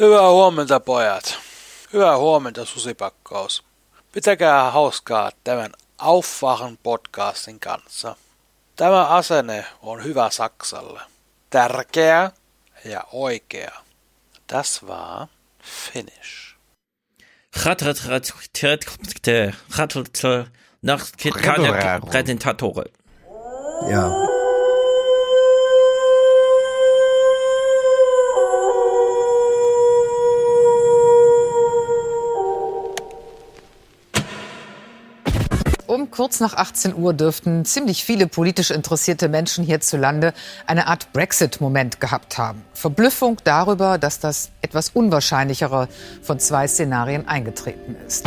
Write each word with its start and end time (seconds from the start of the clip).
Hyvää 0.00 0.30
huomenta, 0.30 0.80
pojat. 0.80 1.38
Hyvää 1.92 2.18
huomenta, 2.18 2.64
susipakkaus. 2.64 3.64
Pitäkää 4.12 4.70
hauskaa 4.70 5.30
tämän 5.44 5.70
Aufwachen 5.98 6.78
podcastin 6.82 7.60
kanssa. 7.60 8.16
Tämä 8.76 9.06
asenne 9.06 9.64
on 9.82 10.04
hyvä 10.04 10.30
Saksalle. 10.30 11.00
Tärkeä 11.50 12.30
ja 12.84 13.04
oikea. 13.12 13.72
Das 14.52 14.82
war 14.86 15.26
Finnish. 15.92 16.56
Präsentatore. 22.10 22.84
Ja. 23.90 24.37
Kurz 36.10 36.40
nach 36.40 36.54
18 36.54 36.94
Uhr 36.94 37.12
dürften 37.12 37.64
ziemlich 37.64 38.04
viele 38.04 38.26
politisch 38.26 38.70
interessierte 38.70 39.28
Menschen 39.28 39.64
hierzulande 39.64 40.32
eine 40.66 40.86
Art 40.86 41.12
Brexit-Moment 41.12 42.00
gehabt 42.00 42.38
haben. 42.38 42.62
Verblüffung 42.72 43.36
darüber, 43.44 43.98
dass 43.98 44.18
das 44.18 44.50
etwas 44.62 44.90
unwahrscheinlichere 44.90 45.88
von 46.22 46.38
zwei 46.38 46.66
Szenarien 46.66 47.28
eingetreten 47.28 47.96
ist. 48.06 48.26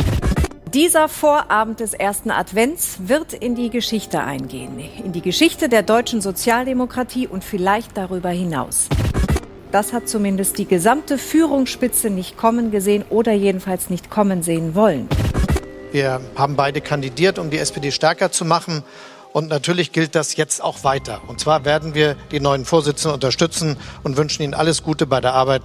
Dieser 0.72 1.08
Vorabend 1.08 1.80
des 1.80 1.92
ersten 1.92 2.30
Advents 2.30 2.96
wird 3.00 3.34
in 3.34 3.54
die 3.54 3.68
Geschichte 3.68 4.22
eingehen. 4.22 4.78
In 5.04 5.12
die 5.12 5.20
Geschichte 5.20 5.68
der 5.68 5.82
deutschen 5.82 6.22
Sozialdemokratie 6.22 7.26
und 7.26 7.44
vielleicht 7.44 7.96
darüber 7.96 8.30
hinaus. 8.30 8.88
Das 9.70 9.92
hat 9.92 10.08
zumindest 10.08 10.58
die 10.58 10.66
gesamte 10.66 11.18
Führungsspitze 11.18 12.10
nicht 12.10 12.36
kommen 12.36 12.70
gesehen 12.70 13.04
oder 13.10 13.32
jedenfalls 13.32 13.90
nicht 13.90 14.10
kommen 14.10 14.42
sehen 14.42 14.74
wollen. 14.74 15.08
Wir 15.92 16.22
haben 16.36 16.56
beide 16.56 16.80
kandidiert, 16.80 17.38
um 17.38 17.50
die 17.50 17.58
SPD 17.58 17.90
stärker 17.92 18.32
zu 18.32 18.46
machen. 18.46 18.82
Und 19.34 19.48
natürlich 19.48 19.92
gilt 19.92 20.14
das 20.14 20.36
jetzt 20.36 20.62
auch 20.64 20.84
weiter. 20.84 21.20
Und 21.26 21.38
zwar 21.38 21.66
werden 21.66 21.94
wir 21.94 22.16
die 22.30 22.40
neuen 22.40 22.64
Vorsitzenden 22.64 23.14
unterstützen 23.14 23.76
und 24.02 24.16
wünschen 24.16 24.42
ihnen 24.42 24.54
alles 24.54 24.82
Gute 24.82 25.06
bei 25.06 25.20
der 25.20 25.34
Arbeit. 25.34 25.62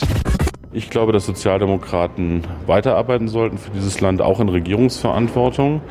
Ich 0.73 0.89
glaube, 0.89 1.13
dass 1.13 1.25
Sozialdemokraten 1.25 2.45
weiterarbeiten 2.65 3.29
sollten 3.29 3.57
für 3.57 3.71
dieses 3.71 4.01
Land, 4.01 4.21
auch 4.21 4.41
in 4.41 4.49
Regierungsverantwortung. 4.49 5.81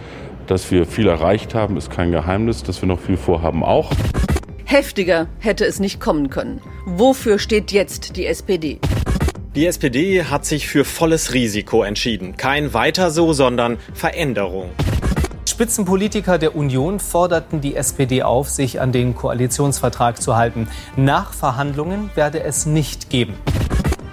Dass 0.47 0.70
wir 0.70 0.87
viel 0.87 1.09
erreicht 1.09 1.55
haben, 1.55 1.79
ist 1.79 1.91
kein 1.91 2.12
Geheimnis. 2.12 2.62
Dass 2.62 2.83
wir 2.83 2.89
noch 2.89 3.01
viel 3.01 3.17
vorhaben, 3.17 3.64
auch. 3.64 3.91
Heftiger 4.64 5.29
hätte 5.39 5.64
es 5.64 5.81
nicht 5.81 5.98
kommen 5.98 6.29
können. 6.29 6.61
Wofür 6.84 7.39
steht 7.39 7.73
jetzt 7.73 8.17
die 8.17 8.27
SPD? 8.27 8.81
Die 9.57 9.65
SPD 9.65 10.25
hat 10.25 10.45
sich 10.45 10.69
für 10.69 10.85
volles 10.85 11.33
Risiko 11.33 11.83
entschieden. 11.83 12.37
Kein 12.37 12.75
weiter 12.75 13.11
so, 13.11 13.33
sondern 13.33 13.79
Veränderung. 13.95 14.69
Spitzenpolitiker 15.48 16.37
der 16.37 16.55
Union 16.55 17.01
forderten 17.01 17.63
die 17.63 17.75
SPD 17.75 18.23
auf, 18.23 18.51
sich 18.51 18.83
an 18.83 18.93
den 18.93 19.15
Koalitionsvertrag 19.15 20.21
zu 20.21 20.37
halten. 20.37 20.69
Nachverhandlungen 20.97 22.11
werde 22.15 22.43
es 22.43 22.67
nicht 22.67 23.09
geben. 23.09 23.33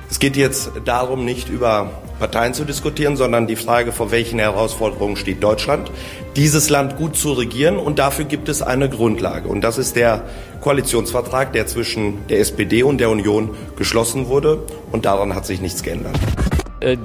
Es 0.09 0.19
geht 0.19 0.37
jetzt 0.37 0.71
darum, 0.85 1.25
nicht 1.25 1.49
über 1.49 1.91
Parteien 2.19 2.53
zu 2.53 2.63
diskutieren, 2.63 3.17
sondern 3.17 3.45
die 3.45 3.57
Frage, 3.57 3.91
vor 3.91 4.11
welchen 4.11 4.39
Herausforderungen 4.39 5.17
steht 5.17 5.43
Deutschland, 5.43 5.91
dieses 6.35 6.69
Land 6.69 6.97
gut 6.97 7.15
zu 7.15 7.33
regieren. 7.33 7.77
Und 7.77 7.99
dafür 7.99 8.25
gibt 8.25 8.49
es 8.49 8.61
eine 8.61 8.89
Grundlage. 8.89 9.47
Und 9.47 9.61
das 9.61 9.77
ist 9.77 9.95
der 9.95 10.23
Koalitionsvertrag, 10.61 11.53
der 11.53 11.67
zwischen 11.67 12.27
der 12.27 12.39
SPD 12.39 12.83
und 12.83 12.99
der 12.99 13.09
Union 13.09 13.51
geschlossen 13.75 14.27
wurde. 14.27 14.63
Und 14.91 15.05
daran 15.05 15.35
hat 15.35 15.45
sich 15.45 15.61
nichts 15.61 15.83
geändert. 15.83 16.15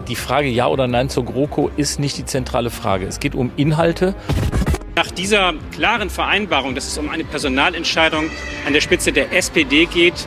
Die 0.09 0.17
Frage 0.17 0.49
Ja 0.49 0.67
oder 0.67 0.89
Nein 0.89 1.09
zur 1.09 1.25
GroKo 1.25 1.71
ist 1.77 2.01
nicht 2.01 2.19
die 2.19 2.25
zentrale 2.25 2.71
Frage. 2.71 3.07
Es 3.07 3.21
geht 3.21 3.37
um 3.37 3.53
Inhalte. 3.57 4.15
Nach 4.97 5.11
dieser 5.13 5.55
klaren 5.71 6.11
Vereinbarung, 6.11 6.75
dass 6.75 6.89
es 6.89 6.99
um 6.99 7.09
eine 7.09 7.23
Personalentscheidung 7.23 8.25
an 8.67 8.73
der 8.73 8.81
Spitze 8.81 9.13
der 9.13 9.33
SPD 9.33 9.87
geht, 9.87 10.27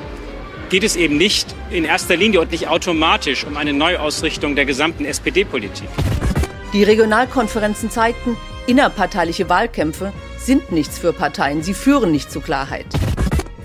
geht 0.70 0.86
es 0.86 0.96
eben 0.96 1.18
nicht 1.18 1.54
in 1.70 1.84
erster 1.84 2.16
Linie 2.16 2.40
und 2.40 2.52
nicht 2.52 2.70
automatisch 2.70 3.44
um 3.44 3.58
eine 3.58 3.74
Neuausrichtung 3.74 4.56
der 4.56 4.64
gesamten 4.64 5.04
SPD-Politik. 5.04 5.90
Die 6.72 6.84
Regionalkonferenzen 6.84 7.90
zeigten, 7.92 8.38
innerparteiliche 8.68 9.50
Wahlkämpfe 9.50 10.14
sind 10.38 10.72
nichts 10.72 10.98
für 10.98 11.14
Parteien. 11.14 11.64
Sie 11.64 11.74
führen 11.74 12.12
nicht 12.12 12.32
zu 12.32 12.42
Klarheit. 12.42 12.86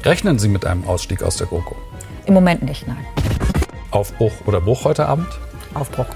Rechnen 0.04 0.38
Sie 0.38 0.48
mit 0.48 0.64
einem 0.64 0.84
Ausstieg 0.86 1.22
aus 1.22 1.36
der 1.36 1.46
GroKo? 1.46 1.76
Im 2.26 2.34
Moment 2.34 2.62
nicht, 2.62 2.86
nein. 2.86 3.04
Aufbruch 3.90 4.32
oder 4.46 4.60
Bruch 4.60 4.84
heute 4.84 5.06
Abend? 5.06 5.28
Aufbruch. 5.74 6.06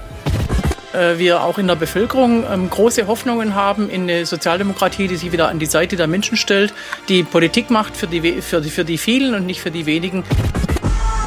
Wir 1.15 1.43
auch 1.43 1.57
in 1.57 1.67
der 1.67 1.75
Bevölkerung 1.75 2.43
große 2.69 3.07
Hoffnungen 3.07 3.55
haben 3.55 3.89
in 3.89 4.03
eine 4.03 4.25
Sozialdemokratie, 4.25 5.07
die 5.07 5.15
sich 5.15 5.31
wieder 5.31 5.47
an 5.47 5.57
die 5.57 5.65
Seite 5.65 5.95
der 5.95 6.07
Menschen 6.07 6.35
stellt, 6.35 6.73
die 7.07 7.23
Politik 7.23 7.69
macht 7.69 7.95
für 7.95 8.07
die, 8.07 8.41
für 8.41 8.59
die, 8.59 8.69
für 8.69 8.83
die 8.83 8.97
vielen 8.97 9.33
und 9.33 9.45
nicht 9.45 9.61
für 9.61 9.71
die 9.71 9.85
wenigen. 9.85 10.25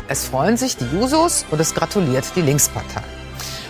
Es 0.07 0.27
freuen 0.27 0.59
sich 0.59 0.77
die 0.77 0.85
Jusos 0.93 1.47
und 1.51 1.61
es 1.61 1.75
gratuliert 1.75 2.27
die 2.37 2.43
Linkspartei. 2.43 3.01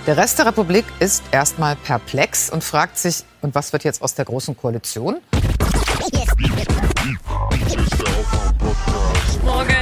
Der 0.07 0.19
Rest 0.19 0.39
der 0.39 0.45
Republik 0.45 0.85
ist 1.01 1.23
erstmal 1.31 1.77
perplex 1.77 2.51
und 2.51 2.63
fragt 2.63 2.99
sich, 2.99 3.25
und 3.41 3.55
was 3.55 3.73
wird 3.73 3.85
jetzt 3.85 4.03
aus 4.03 4.15
der 4.15 4.27
Großen 4.27 4.55
Koalition? 4.55 5.17
Morgen. 9.43 9.75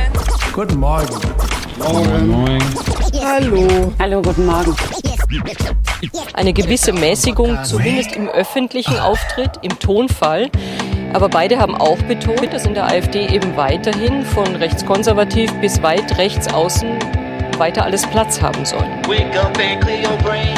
Guten 0.52 0.78
Morgen. 0.78 1.16
Morgen. 1.76 2.28
Morgen. 2.28 2.62
Hallo. 3.20 3.92
Hallo, 3.98 4.22
guten 4.22 4.46
Morgen. 4.46 4.76
Eine 6.34 6.52
gewisse 6.52 6.92
Mäßigung, 6.92 7.58
zumindest 7.64 8.12
im 8.14 8.28
öffentlichen 8.28 9.00
Auftritt, 9.00 9.58
im 9.62 9.76
Tonfall. 9.80 10.50
Aber 11.14 11.28
beide 11.30 11.58
haben 11.58 11.74
auch 11.74 11.98
betont, 12.02 12.52
dass 12.52 12.64
in 12.64 12.74
der 12.74 12.86
AfD 12.86 13.26
eben 13.26 13.56
weiterhin 13.56 14.24
von 14.24 14.54
rechtskonservativ 14.54 15.52
bis 15.54 15.82
weit 15.82 16.16
rechts 16.16 16.46
außen 16.46 17.21
weiter 17.58 17.84
alles 17.84 18.06
Platz 18.06 18.40
haben 18.40 18.64
soll. 18.64 18.84
Wake 19.08 19.36
up 19.36 19.58
and 19.58 19.80
clear 19.82 20.00
your 20.02 20.16
brain. 20.18 20.54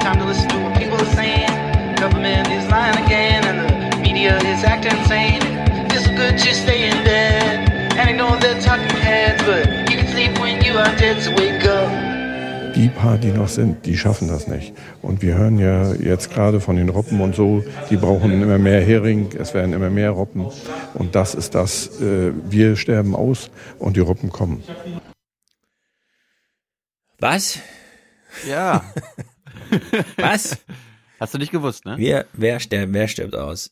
Time 0.00 0.18
to 0.18 0.26
listen 0.26 0.48
to 0.48 0.56
what 0.58 0.74
people 0.74 0.96
are 0.96 1.14
saying. 1.14 1.48
Government 1.96 2.48
is 2.48 2.68
lying 2.70 2.96
again 3.04 3.44
and 3.44 3.92
the 3.92 3.98
media 4.00 4.36
is 4.38 4.64
acting 4.64 4.96
insane. 4.98 5.42
It's 5.90 6.06
good 6.08 6.38
to 6.38 6.54
stay 6.54 6.88
in 6.90 7.04
bed 7.04 7.70
and 7.98 8.10
ignore 8.10 8.36
the 8.38 8.60
talking 8.60 8.96
heads, 9.00 9.42
but 9.44 9.66
you 9.90 9.96
can 9.98 10.06
sleep 10.08 10.38
when 10.38 10.62
you 10.62 10.78
are 10.78 10.94
dead, 10.96 11.22
so 11.22 11.30
wake 11.32 11.64
up. 11.66 12.16
Die 12.76 12.88
paar, 12.88 13.16
die 13.16 13.32
noch 13.32 13.48
sind, 13.48 13.86
die 13.86 13.96
schaffen 13.96 14.28
das 14.28 14.48
nicht. 14.48 14.74
Und 15.00 15.22
wir 15.22 15.34
hören 15.38 15.58
ja 15.58 15.94
jetzt 15.94 16.30
gerade 16.30 16.60
von 16.60 16.76
den 16.76 16.90
Robben 16.90 17.22
und 17.22 17.34
so, 17.34 17.64
die 17.88 17.96
brauchen 17.96 18.42
immer 18.42 18.58
mehr 18.58 18.82
Hering, 18.82 19.30
es 19.38 19.54
werden 19.54 19.72
immer 19.72 19.88
mehr 19.88 20.10
Robben. 20.10 20.44
Und 20.92 21.14
das 21.14 21.34
ist 21.34 21.54
das, 21.54 21.98
äh, 22.02 22.32
wir 22.50 22.76
sterben 22.76 23.16
aus 23.16 23.50
und 23.78 23.96
die 23.96 24.00
Robben 24.00 24.30
kommen. 24.30 24.62
Was? 27.18 27.58
Ja. 28.46 28.84
Was? 30.16 30.58
Hast 31.18 31.32
du 31.34 31.38
nicht 31.38 31.52
gewusst, 31.52 31.86
ne? 31.86 31.94
Wer, 31.98 32.26
wer, 32.34 32.60
stirbt, 32.60 32.92
wer 32.92 33.08
stirbt 33.08 33.34
aus? 33.34 33.70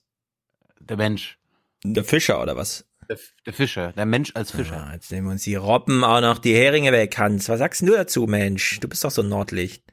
Der 0.81 0.97
Mensch. 0.97 1.39
Der 1.85 2.05
Fischer 2.05 2.41
oder 2.41 2.57
was? 2.57 2.87
Der, 3.11 3.19
der 3.45 3.53
Fischer, 3.53 3.93
der 3.93 4.07
Mensch 4.07 4.33
als 4.35 4.51
Fischer. 4.51 4.87
Ah, 4.89 4.95
jetzt 4.95 5.13
nehmen 5.13 5.27
wir 5.27 5.33
uns 5.33 5.43
die 5.43 5.55
Robben 5.57 6.03
auch 6.05 6.23
noch 6.23 6.39
die 6.39 6.55
Heringe 6.55 6.91
weg, 6.93 7.19
Hans. 7.19 7.51
Was 7.51 7.59
sagst 7.59 7.83
du 7.83 7.93
dazu, 7.93 8.27
Mensch? 8.27 8.81
Du 8.81 8.89
bist 8.89 9.05
doch 9.05 9.11
so 9.11 9.21
ein 9.21 9.29
Nordlicht. 9.29 9.85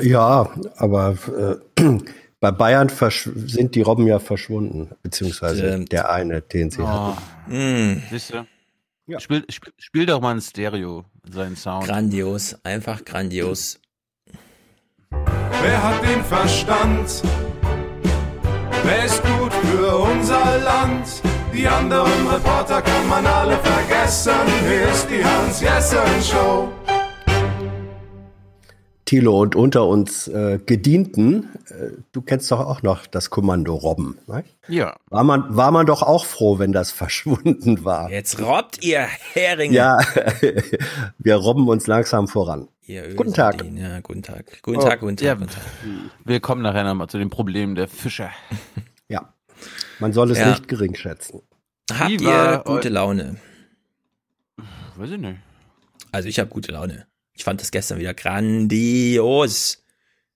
Ja, 0.00 0.50
aber 0.76 1.60
äh, 1.76 1.82
bei 2.40 2.50
Bayern 2.50 2.88
sind 2.88 3.74
die 3.74 3.82
Robben 3.82 4.06
ja 4.06 4.18
verschwunden, 4.18 4.90
beziehungsweise 5.02 5.58
Stimmt. 5.68 5.92
der 5.92 6.10
eine, 6.10 6.40
den 6.40 6.70
sie 6.70 6.80
Oh. 6.80 6.86
hatten. 6.88 7.94
Mm. 7.96 8.02
Siehst 8.10 8.32
du? 8.32 8.46
Ja. 9.06 9.20
Spiel, 9.20 9.44
spiel, 9.50 9.72
spiel 9.76 10.06
doch 10.06 10.20
mal 10.22 10.34
ein 10.34 10.40
Stereo, 10.40 11.04
seinen 11.28 11.56
Sound. 11.56 11.86
Grandios, 11.86 12.56
einfach 12.64 13.04
grandios. 13.04 13.78
Wer 15.10 15.82
hat 15.82 16.02
den 16.02 16.24
Verstand? 16.24 17.22
Wer 18.84 19.04
ist 19.04 19.22
gut 19.22 19.52
für 19.52 19.96
unser 19.96 20.58
Land? 20.58 21.06
Die 21.52 21.66
anderen 21.66 22.26
Reporter 22.28 22.80
kann 22.80 23.08
man 23.08 23.26
alle 23.26 23.58
vergessen. 23.58 24.32
Hier 24.66 24.88
ist 24.88 25.08
die 25.10 25.24
Hans-Jessen-Show. 25.24 26.72
Thilo 29.10 29.40
und 29.40 29.56
unter 29.56 29.88
uns 29.88 30.28
äh, 30.28 30.60
Gedienten, 30.64 31.48
äh, 31.68 31.90
du 32.12 32.22
kennst 32.22 32.48
doch 32.52 32.60
auch 32.60 32.82
noch 32.84 33.08
das 33.08 33.28
Kommando 33.28 33.74
Robben. 33.74 34.18
Ne? 34.28 34.44
Ja. 34.68 34.96
War 35.08 35.24
man, 35.24 35.56
war 35.56 35.72
man 35.72 35.84
doch 35.84 36.02
auch 36.04 36.24
froh, 36.24 36.60
wenn 36.60 36.70
das 36.70 36.92
verschwunden 37.02 37.84
war. 37.84 38.08
Jetzt 38.08 38.40
robbt 38.40 38.84
ihr 38.84 39.00
Heringe. 39.32 39.74
Ja, 39.74 39.98
wir 41.18 41.34
robben 41.34 41.66
uns 41.68 41.88
langsam 41.88 42.28
voran. 42.28 42.68
Ihr 42.82 43.12
Guten 43.16 43.34
Tag. 43.34 43.64
Ja, 43.74 43.98
guten 43.98 44.22
Tag. 44.22 44.62
Guten 44.62 44.78
Tag, 44.80 45.00
guten 45.00 45.16
Tag, 45.16 45.26
Ja, 45.26 45.34
guten 45.34 45.50
Tag. 45.50 45.62
wir 46.24 46.38
kommen 46.38 46.62
nachher 46.62 46.84
nochmal 46.84 47.08
zu 47.08 47.18
den 47.18 47.30
Problemen 47.30 47.74
der 47.74 47.88
Fischer. 47.88 48.30
Ja, 49.08 49.34
man 49.98 50.12
soll 50.12 50.30
es 50.30 50.38
Ja. 50.38 50.50
nicht 50.50 50.68
gering 50.68 50.94
schätzen. 50.94 51.42
Habt 51.92 52.20
ihr 52.20 52.62
gute 52.64 52.88
Laune? 52.88 53.38
Weiß 54.94 55.10
ich 55.10 55.18
nicht. 55.18 55.40
Also 56.12 56.28
ich 56.28 56.38
habe 56.38 56.48
gute 56.48 56.70
Laune. 56.70 57.06
Ich 57.40 57.44
fand 57.44 57.58
das 57.62 57.70
gestern 57.70 57.98
wieder 57.98 58.12
grandios. 58.12 59.82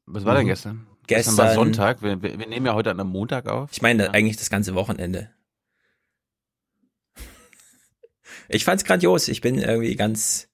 Was 0.06 0.24
war 0.24 0.36
denn 0.36 0.44
Mhm. 0.44 0.48
gestern? 0.48 0.86
Gestern 1.06 1.36
war 1.36 1.52
Sonntag. 1.52 2.00
Wir, 2.00 2.22
wir, 2.22 2.38
wir 2.38 2.46
nehmen 2.46 2.64
ja 2.64 2.72
heute 2.72 2.90
an 2.90 2.98
einem 2.98 3.10
Montag 3.10 3.46
auf. 3.46 3.68
Ich 3.72 3.82
meine 3.82 4.14
eigentlich 4.14 4.38
das 4.38 4.48
ganze 4.48 4.74
Wochenende. 4.74 5.30
Ich 8.48 8.64
fand's 8.64 8.84
grandios. 8.86 9.28
Ich 9.28 9.42
bin 9.42 9.58
irgendwie 9.58 9.96
ganz 9.96 10.48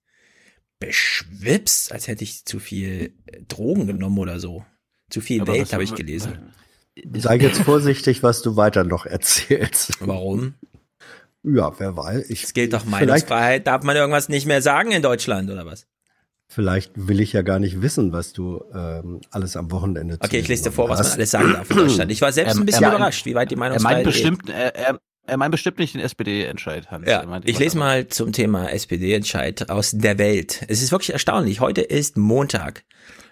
beschwipst, 0.81 1.93
als 1.93 2.09
hätte 2.09 2.25
ich 2.25 2.45
zu 2.45 2.59
viel 2.59 3.15
Drogen 3.47 3.87
genommen 3.87 4.19
oder 4.19 4.41
so. 4.41 4.65
Zu 5.09 5.21
viel 5.21 5.43
Aber 5.43 5.53
Welt 5.53 5.63
was- 5.63 5.73
habe 5.73 5.85
ich 5.85 5.95
gelesen. 5.95 6.53
Sei 7.15 7.37
jetzt 7.37 7.61
vorsichtig, 7.63 8.25
was 8.25 8.43
du 8.43 8.57
weiter 8.57 8.83
noch 8.83 9.07
erzählst. 9.07 9.93
Warum? 10.01 10.55
Ja, 11.45 11.79
wer 11.79 11.97
weiß. 11.97 12.29
Ich, 12.29 12.43
Es 12.43 12.55
gilt 12.55 12.73
doch 12.73 12.85
Meinungsfreiheit. 12.87 13.69
Darf 13.69 13.85
man 13.85 13.95
irgendwas 13.95 14.29
nicht 14.29 14.47
mehr 14.47 14.63
sagen 14.63 14.91
in 14.91 15.01
Deutschland 15.01 15.49
oder 15.49 15.65
was? 15.65 15.87
Vielleicht 16.51 16.93
will 16.97 17.21
ich 17.21 17.33
ja 17.33 17.43
gar 17.43 17.59
nicht 17.59 17.81
wissen, 17.81 18.13
was 18.13 18.33
du 18.33 18.63
ähm, 18.75 19.21
alles 19.31 19.57
am 19.57 19.71
Wochenende 19.71 20.19
Okay, 20.21 20.39
ich 20.41 20.49
lese 20.49 20.65
dir 20.65 20.73
vor, 20.73 20.89
was 20.89 20.99
man 20.99 21.07
hast. 21.07 21.15
alles 21.15 21.31
sagen 21.31 21.53
darf 21.53 21.71
in 21.71 21.77
Deutschland. 21.77 22.13
Ich 22.13 22.21
war 22.21 22.33
selbst 22.33 22.55
Ähm, 22.57 22.63
ein 22.63 22.67
bisschen 22.67 22.83
er 22.85 22.89
meint- 22.91 22.99
überrascht, 22.99 23.25
wie 23.27 23.35
weit 23.35 23.51
die 23.51 23.55
Er 23.55 23.59
meint 23.59 23.73
Meinungsfreiheit 23.83 24.05
geht. 24.05 24.13
bestimmt, 24.13 24.51
er, 24.51 24.75
er, 24.77 25.01
er 25.27 25.37
meint 25.37 25.53
bestimmt 25.53 25.79
nicht 25.79 25.95
den 25.95 26.01
SPD-Entscheid, 26.03 26.91
Hans. 26.91 27.07
Er 27.07 27.21
Ja, 27.23 27.27
meint 27.27 27.49
ich 27.49 27.59
lese 27.59 27.79
mal 27.79 28.09
zum 28.09 28.33
Thema 28.33 28.69
SPD-Entscheid 28.71 29.71
aus 29.71 29.93
der 29.93 30.19
Welt. 30.19 30.65
Es 30.69 30.83
ist 30.83 30.91
wirklich 30.93 31.13
erstaunlich. 31.13 31.61
Heute 31.61 31.83
ist 31.83 32.17
Montag. 32.17 32.85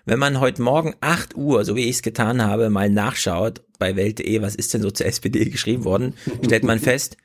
Wenn 0.05 0.19
man 0.21 0.41
heute 0.41 0.63
Morgen 0.63 0.95
8 1.01 1.37
Uhr, 1.37 1.65
so 1.65 1.75
wie 1.77 1.85
ich 1.85 1.97
es 1.97 2.03
getan 2.03 2.43
habe, 2.43 2.71
mal 2.71 2.89
nachschaut 2.89 3.63
bei 3.79 3.95
Welt.de, 3.97 4.41
was 4.41 4.55
ist 4.55 4.73
denn 4.73 4.81
so 4.81 4.91
zur 4.91 5.07
SPD 5.07 5.45
geschrieben 5.51 5.85
worden, 5.85 6.15
stellt 6.45 6.65
man 6.65 6.79
fest, 6.79 7.17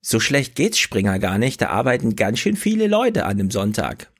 so 0.00 0.18
schlecht 0.18 0.54
geht's 0.54 0.78
Springer 0.78 1.18
gar 1.18 1.36
nicht. 1.38 1.60
Da 1.60 1.68
arbeiten 1.68 2.16
ganz 2.16 2.38
schön 2.38 2.56
viele 2.56 2.86
Leute 2.86 3.26
an 3.26 3.38
dem 3.38 3.50
Sonntag. 3.50 4.10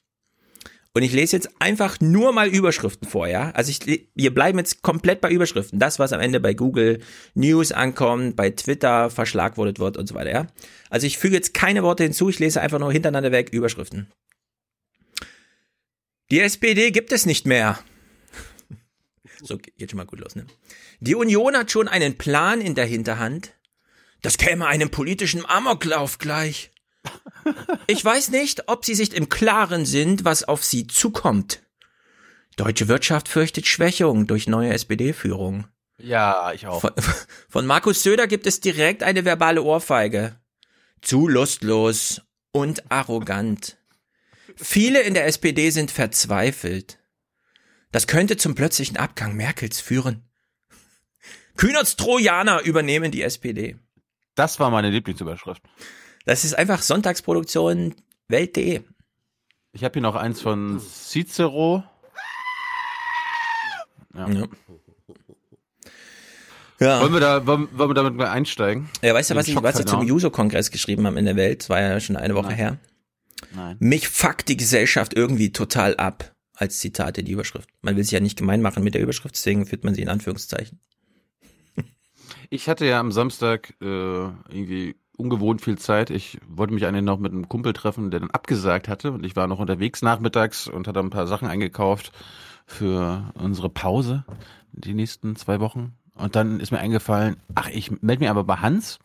Und 0.94 1.02
ich 1.02 1.12
lese 1.12 1.36
jetzt 1.36 1.48
einfach 1.58 2.00
nur 2.00 2.32
mal 2.32 2.48
Überschriften 2.48 3.08
vor, 3.08 3.26
ja? 3.26 3.50
Also 3.52 3.70
ich, 3.70 4.08
wir 4.14 4.34
bleiben 4.34 4.58
jetzt 4.58 4.82
komplett 4.82 5.22
bei 5.22 5.30
Überschriften. 5.30 5.78
Das, 5.78 5.98
was 5.98 6.12
am 6.12 6.20
Ende 6.20 6.38
bei 6.38 6.52
Google 6.52 7.00
News 7.34 7.72
ankommt, 7.72 8.36
bei 8.36 8.50
Twitter 8.50 9.08
verschlagwortet 9.08 9.78
wird 9.78 9.96
und 9.96 10.06
so 10.06 10.14
weiter, 10.14 10.30
ja? 10.30 10.46
Also 10.90 11.06
ich 11.06 11.16
füge 11.16 11.34
jetzt 11.34 11.54
keine 11.54 11.82
Worte 11.82 12.02
hinzu, 12.02 12.28
ich 12.28 12.38
lese 12.38 12.60
einfach 12.60 12.78
nur 12.78 12.92
hintereinander 12.92 13.32
weg 13.32 13.50
Überschriften. 13.50 14.12
Die 16.30 16.40
SPD 16.40 16.90
gibt 16.90 17.12
es 17.12 17.26
nicht 17.26 17.46
mehr. 17.46 17.78
So, 19.44 19.58
geht 19.58 19.90
schon 19.90 19.96
mal 19.96 20.06
gut 20.06 20.20
los, 20.20 20.36
ne? 20.36 20.46
Die 21.00 21.16
Union 21.16 21.56
hat 21.56 21.72
schon 21.72 21.88
einen 21.88 22.16
Plan 22.16 22.60
in 22.60 22.76
der 22.76 22.84
Hinterhand. 22.86 23.54
Das 24.20 24.38
käme 24.38 24.68
einem 24.68 24.88
politischen 24.88 25.44
Amoklauf 25.44 26.18
gleich. 26.18 26.70
Ich 27.86 28.04
weiß 28.04 28.30
nicht, 28.30 28.68
ob 28.68 28.84
sie 28.84 28.94
sich 28.94 29.14
im 29.14 29.28
Klaren 29.28 29.84
sind, 29.84 30.24
was 30.24 30.44
auf 30.44 30.64
sie 30.64 30.86
zukommt. 30.86 31.62
Deutsche 32.56 32.88
Wirtschaft 32.88 33.28
fürchtet 33.28 33.66
Schwächung 33.66 34.26
durch 34.26 34.46
neue 34.46 34.72
SPD-Führung. 34.72 35.66
Ja, 35.98 36.52
ich 36.52 36.66
auch. 36.66 36.80
Von, 36.80 36.92
von 37.48 37.66
Markus 37.66 38.02
Söder 38.02 38.26
gibt 38.26 38.46
es 38.46 38.60
direkt 38.60 39.02
eine 39.02 39.24
verbale 39.24 39.62
Ohrfeige. 39.62 40.36
Zu 41.00 41.28
lustlos 41.28 42.22
und 42.52 42.90
arrogant. 42.90 43.78
Viele 44.56 45.00
in 45.02 45.14
der 45.14 45.26
SPD 45.26 45.70
sind 45.70 45.90
verzweifelt. 45.90 46.98
Das 47.90 48.06
könnte 48.06 48.36
zum 48.36 48.54
plötzlichen 48.54 48.96
Abgang 48.96 49.34
Merkels 49.34 49.80
führen. 49.80 50.28
Kühnerts 51.56 51.96
Trojaner 51.96 52.62
übernehmen 52.62 53.10
die 53.10 53.22
SPD. 53.22 53.76
Das 54.34 54.58
war 54.58 54.70
meine 54.70 54.90
Lieblingsüberschrift. 54.90 55.62
Das 56.24 56.44
ist 56.44 56.54
einfach 56.54 56.82
Sonntagsproduktion 56.82 57.94
Welt.de. 58.28 58.82
Ich 59.72 59.84
habe 59.84 59.92
hier 59.94 60.02
noch 60.02 60.14
eins 60.14 60.40
von 60.40 60.80
Cicero. 60.80 61.84
Ja. 64.14 64.28
Ja. 64.28 64.46
Ja. 66.80 67.00
Wollen 67.00 67.12
wir 67.12 67.20
da, 67.20 67.46
wollen, 67.46 67.68
wollen 67.78 67.90
wir 67.90 67.94
damit 67.94 68.14
mal 68.14 68.28
einsteigen? 68.28 68.88
Ja, 69.02 69.14
weißt 69.14 69.30
du, 69.30 69.34
was 69.36 69.46
ich, 69.46 69.54
was 69.62 69.84
zum? 69.84 70.02
Juso-Kongress 70.02 70.72
geschrieben 70.72 71.06
habe 71.06 71.18
in 71.18 71.24
der 71.24 71.36
Welt? 71.36 71.60
Das 71.62 71.70
war 71.70 71.80
ja 71.80 72.00
schon 72.00 72.16
eine 72.16 72.34
Woche 72.34 72.48
Nein. 72.48 72.56
her. 72.56 72.78
Nein. 73.54 73.76
Mich 73.78 74.08
fuckt 74.08 74.48
die 74.48 74.56
Gesellschaft 74.56 75.14
irgendwie 75.14 75.52
total 75.52 75.96
ab. 75.96 76.34
Als 76.54 76.80
Zitat 76.80 77.18
in 77.18 77.24
die 77.24 77.32
Überschrift. 77.32 77.68
Man 77.80 77.96
will 77.96 78.04
sich 78.04 78.12
ja 78.12 78.20
nicht 78.20 78.38
gemein 78.38 78.60
machen 78.60 78.84
mit 78.84 78.94
der 78.94 79.00
Überschrift, 79.00 79.34
deswegen 79.34 79.64
führt 79.64 79.84
man 79.84 79.94
sie 79.94 80.02
in 80.02 80.08
Anführungszeichen. 80.08 80.80
Ich 82.50 82.68
hatte 82.68 82.84
ja 82.84 83.00
am 83.00 83.10
Samstag 83.10 83.74
äh, 83.80 83.84
irgendwie 83.84 84.94
ungewohnt 85.22 85.62
viel 85.62 85.78
Zeit. 85.78 86.10
Ich 86.10 86.38
wollte 86.48 86.74
mich 86.74 86.86
eigentlich 86.86 87.04
noch 87.04 87.18
mit 87.18 87.32
einem 87.32 87.48
Kumpel 87.48 87.72
treffen, 87.72 88.10
der 88.10 88.20
dann 88.20 88.30
abgesagt 88.30 88.88
hatte. 88.88 89.12
Und 89.12 89.24
ich 89.24 89.36
war 89.36 89.46
noch 89.46 89.58
unterwegs 89.58 90.02
nachmittags 90.02 90.68
und 90.68 90.88
hatte 90.88 91.00
ein 91.00 91.10
paar 91.10 91.26
Sachen 91.26 91.48
eingekauft 91.48 92.12
für 92.66 93.32
unsere 93.34 93.68
Pause 93.68 94.24
die 94.72 94.94
nächsten 94.94 95.36
zwei 95.36 95.60
Wochen. 95.60 95.94
Und 96.14 96.36
dann 96.36 96.60
ist 96.60 96.72
mir 96.72 96.78
eingefallen, 96.78 97.36
ach, 97.54 97.68
ich 97.68 98.02
melde 98.02 98.20
mich 98.20 98.30
aber 98.30 98.44
bei 98.44 98.56
Hans 98.56 98.98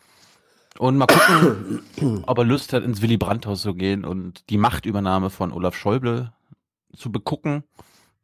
und 0.77 0.97
mal 0.97 1.07
gucken, 1.07 2.23
ob 2.25 2.37
er 2.37 2.43
Lust 2.43 2.73
hat, 2.73 2.83
ins 2.83 3.01
Willy 3.01 3.17
Brandt-Haus 3.17 3.61
zu 3.61 3.73
gehen 3.73 4.05
und 4.05 4.49
die 4.49 4.57
Machtübernahme 4.57 5.29
von 5.29 5.51
Olaf 5.51 5.75
Schäuble 5.75 6.33
zu 6.95 7.11
begucken. 7.11 7.63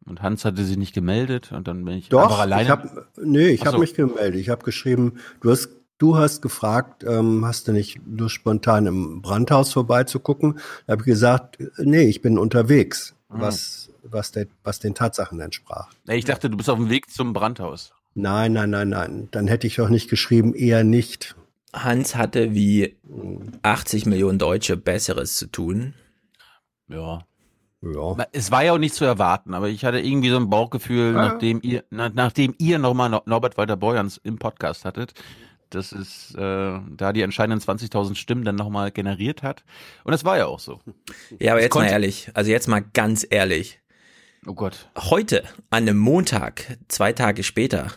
Und 0.05 0.21
Hans 0.21 0.43
hatte 0.43 0.65
sich 0.65 0.75
nicht 0.75 0.93
gemeldet 0.93 1.53
und 1.53 1.67
dann 1.67 1.85
bin 1.85 1.97
ich 1.97 2.13
einfach 2.13 2.29
Doch, 2.29 2.39
alleine. 2.39 2.63
ich 2.63 2.69
habe 2.69 3.07
nee, 3.21 3.47
ich 3.47 3.65
habe 3.65 3.77
mich 3.77 3.93
gemeldet. 3.93 4.39
Ich 4.39 4.49
habe 4.49 4.63
geschrieben, 4.63 5.19
du 5.39 5.49
hast 5.49 5.69
du 6.03 6.17
hast 6.17 6.41
gefragt, 6.41 7.03
ähm, 7.07 7.45
hast 7.45 7.67
du 7.67 7.71
nicht 7.71 7.99
Lust 8.05 8.35
spontan 8.35 8.85
im 8.87 9.21
Brandhaus 9.21 9.71
vorbeizugucken? 9.73 10.59
Da 10.85 10.91
habe 10.93 11.01
ich 11.03 11.05
gesagt, 11.07 11.57
nee, 11.77 12.03
ich 12.03 12.21
bin 12.21 12.37
unterwegs, 12.37 13.15
Ah. 13.29 13.35
was 13.39 13.89
was 14.03 14.31
der 14.31 14.47
was 14.63 14.79
den 14.79 14.93
Tatsachen 14.95 15.39
entsprach. 15.39 15.89
Ich 16.07 16.25
dachte, 16.25 16.49
du 16.49 16.57
bist 16.57 16.69
auf 16.69 16.77
dem 16.77 16.89
Weg 16.89 17.09
zum 17.09 17.31
Brandhaus. 17.33 17.93
Nein, 18.15 18.51
nein, 18.53 18.69
nein, 18.69 18.89
nein. 18.89 19.27
Dann 19.31 19.47
hätte 19.47 19.65
ich 19.65 19.77
doch 19.77 19.89
nicht 19.89 20.09
geschrieben, 20.09 20.53
eher 20.53 20.83
nicht. 20.83 21.35
Hans 21.73 22.15
hatte 22.15 22.53
wie 22.53 22.95
80 23.63 24.05
Millionen 24.05 24.37
Deutsche 24.39 24.77
Besseres 24.77 25.37
zu 25.37 25.47
tun. 25.47 25.93
Ja. 26.89 27.21
Ja. 27.81 28.15
Es 28.31 28.51
war 28.51 28.63
ja 28.63 28.73
auch 28.73 28.77
nicht 28.77 28.93
zu 28.93 29.03
erwarten, 29.03 29.53
aber 29.53 29.67
ich 29.69 29.83
hatte 29.83 29.99
irgendwie 29.99 30.29
so 30.29 30.37
ein 30.37 30.49
Bauchgefühl, 30.49 31.13
Ja. 31.13 31.29
nachdem 31.29 31.59
ihr, 31.63 31.83
na, 31.89 32.09
nachdem 32.09 32.53
ihr 32.57 32.77
nochmal 32.79 33.09
Nor- 33.09 33.23
Norbert 33.25 33.57
Walter 33.57 33.75
Borjans 33.77 34.21
im 34.23 34.37
Podcast 34.37 34.85
hattet, 34.85 35.13
dass 35.75 35.91
es 35.91 36.33
äh, 36.35 36.79
da 36.89 37.13
die 37.13 37.21
entscheidenden 37.21 37.59
20.000 37.59 38.15
Stimmen 38.15 38.43
dann 38.43 38.55
nochmal 38.55 38.91
generiert 38.91 39.43
hat. 39.43 39.63
Und 40.03 40.11
das 40.11 40.25
war 40.25 40.37
ja 40.37 40.45
auch 40.45 40.59
so. 40.59 40.79
Ja, 41.39 41.53
aber 41.53 41.61
jetzt 41.61 41.75
mal 41.75 41.85
ehrlich, 41.85 42.29
also 42.33 42.51
jetzt 42.51 42.67
mal 42.67 42.81
ganz 42.81 43.25
ehrlich. 43.29 43.79
Oh 44.45 44.53
Gott. 44.53 44.89
Heute, 44.97 45.43
an 45.69 45.83
einem 45.83 45.97
Montag, 45.97 46.77
zwei 46.87 47.13
Tage 47.13 47.43
später, 47.43 47.91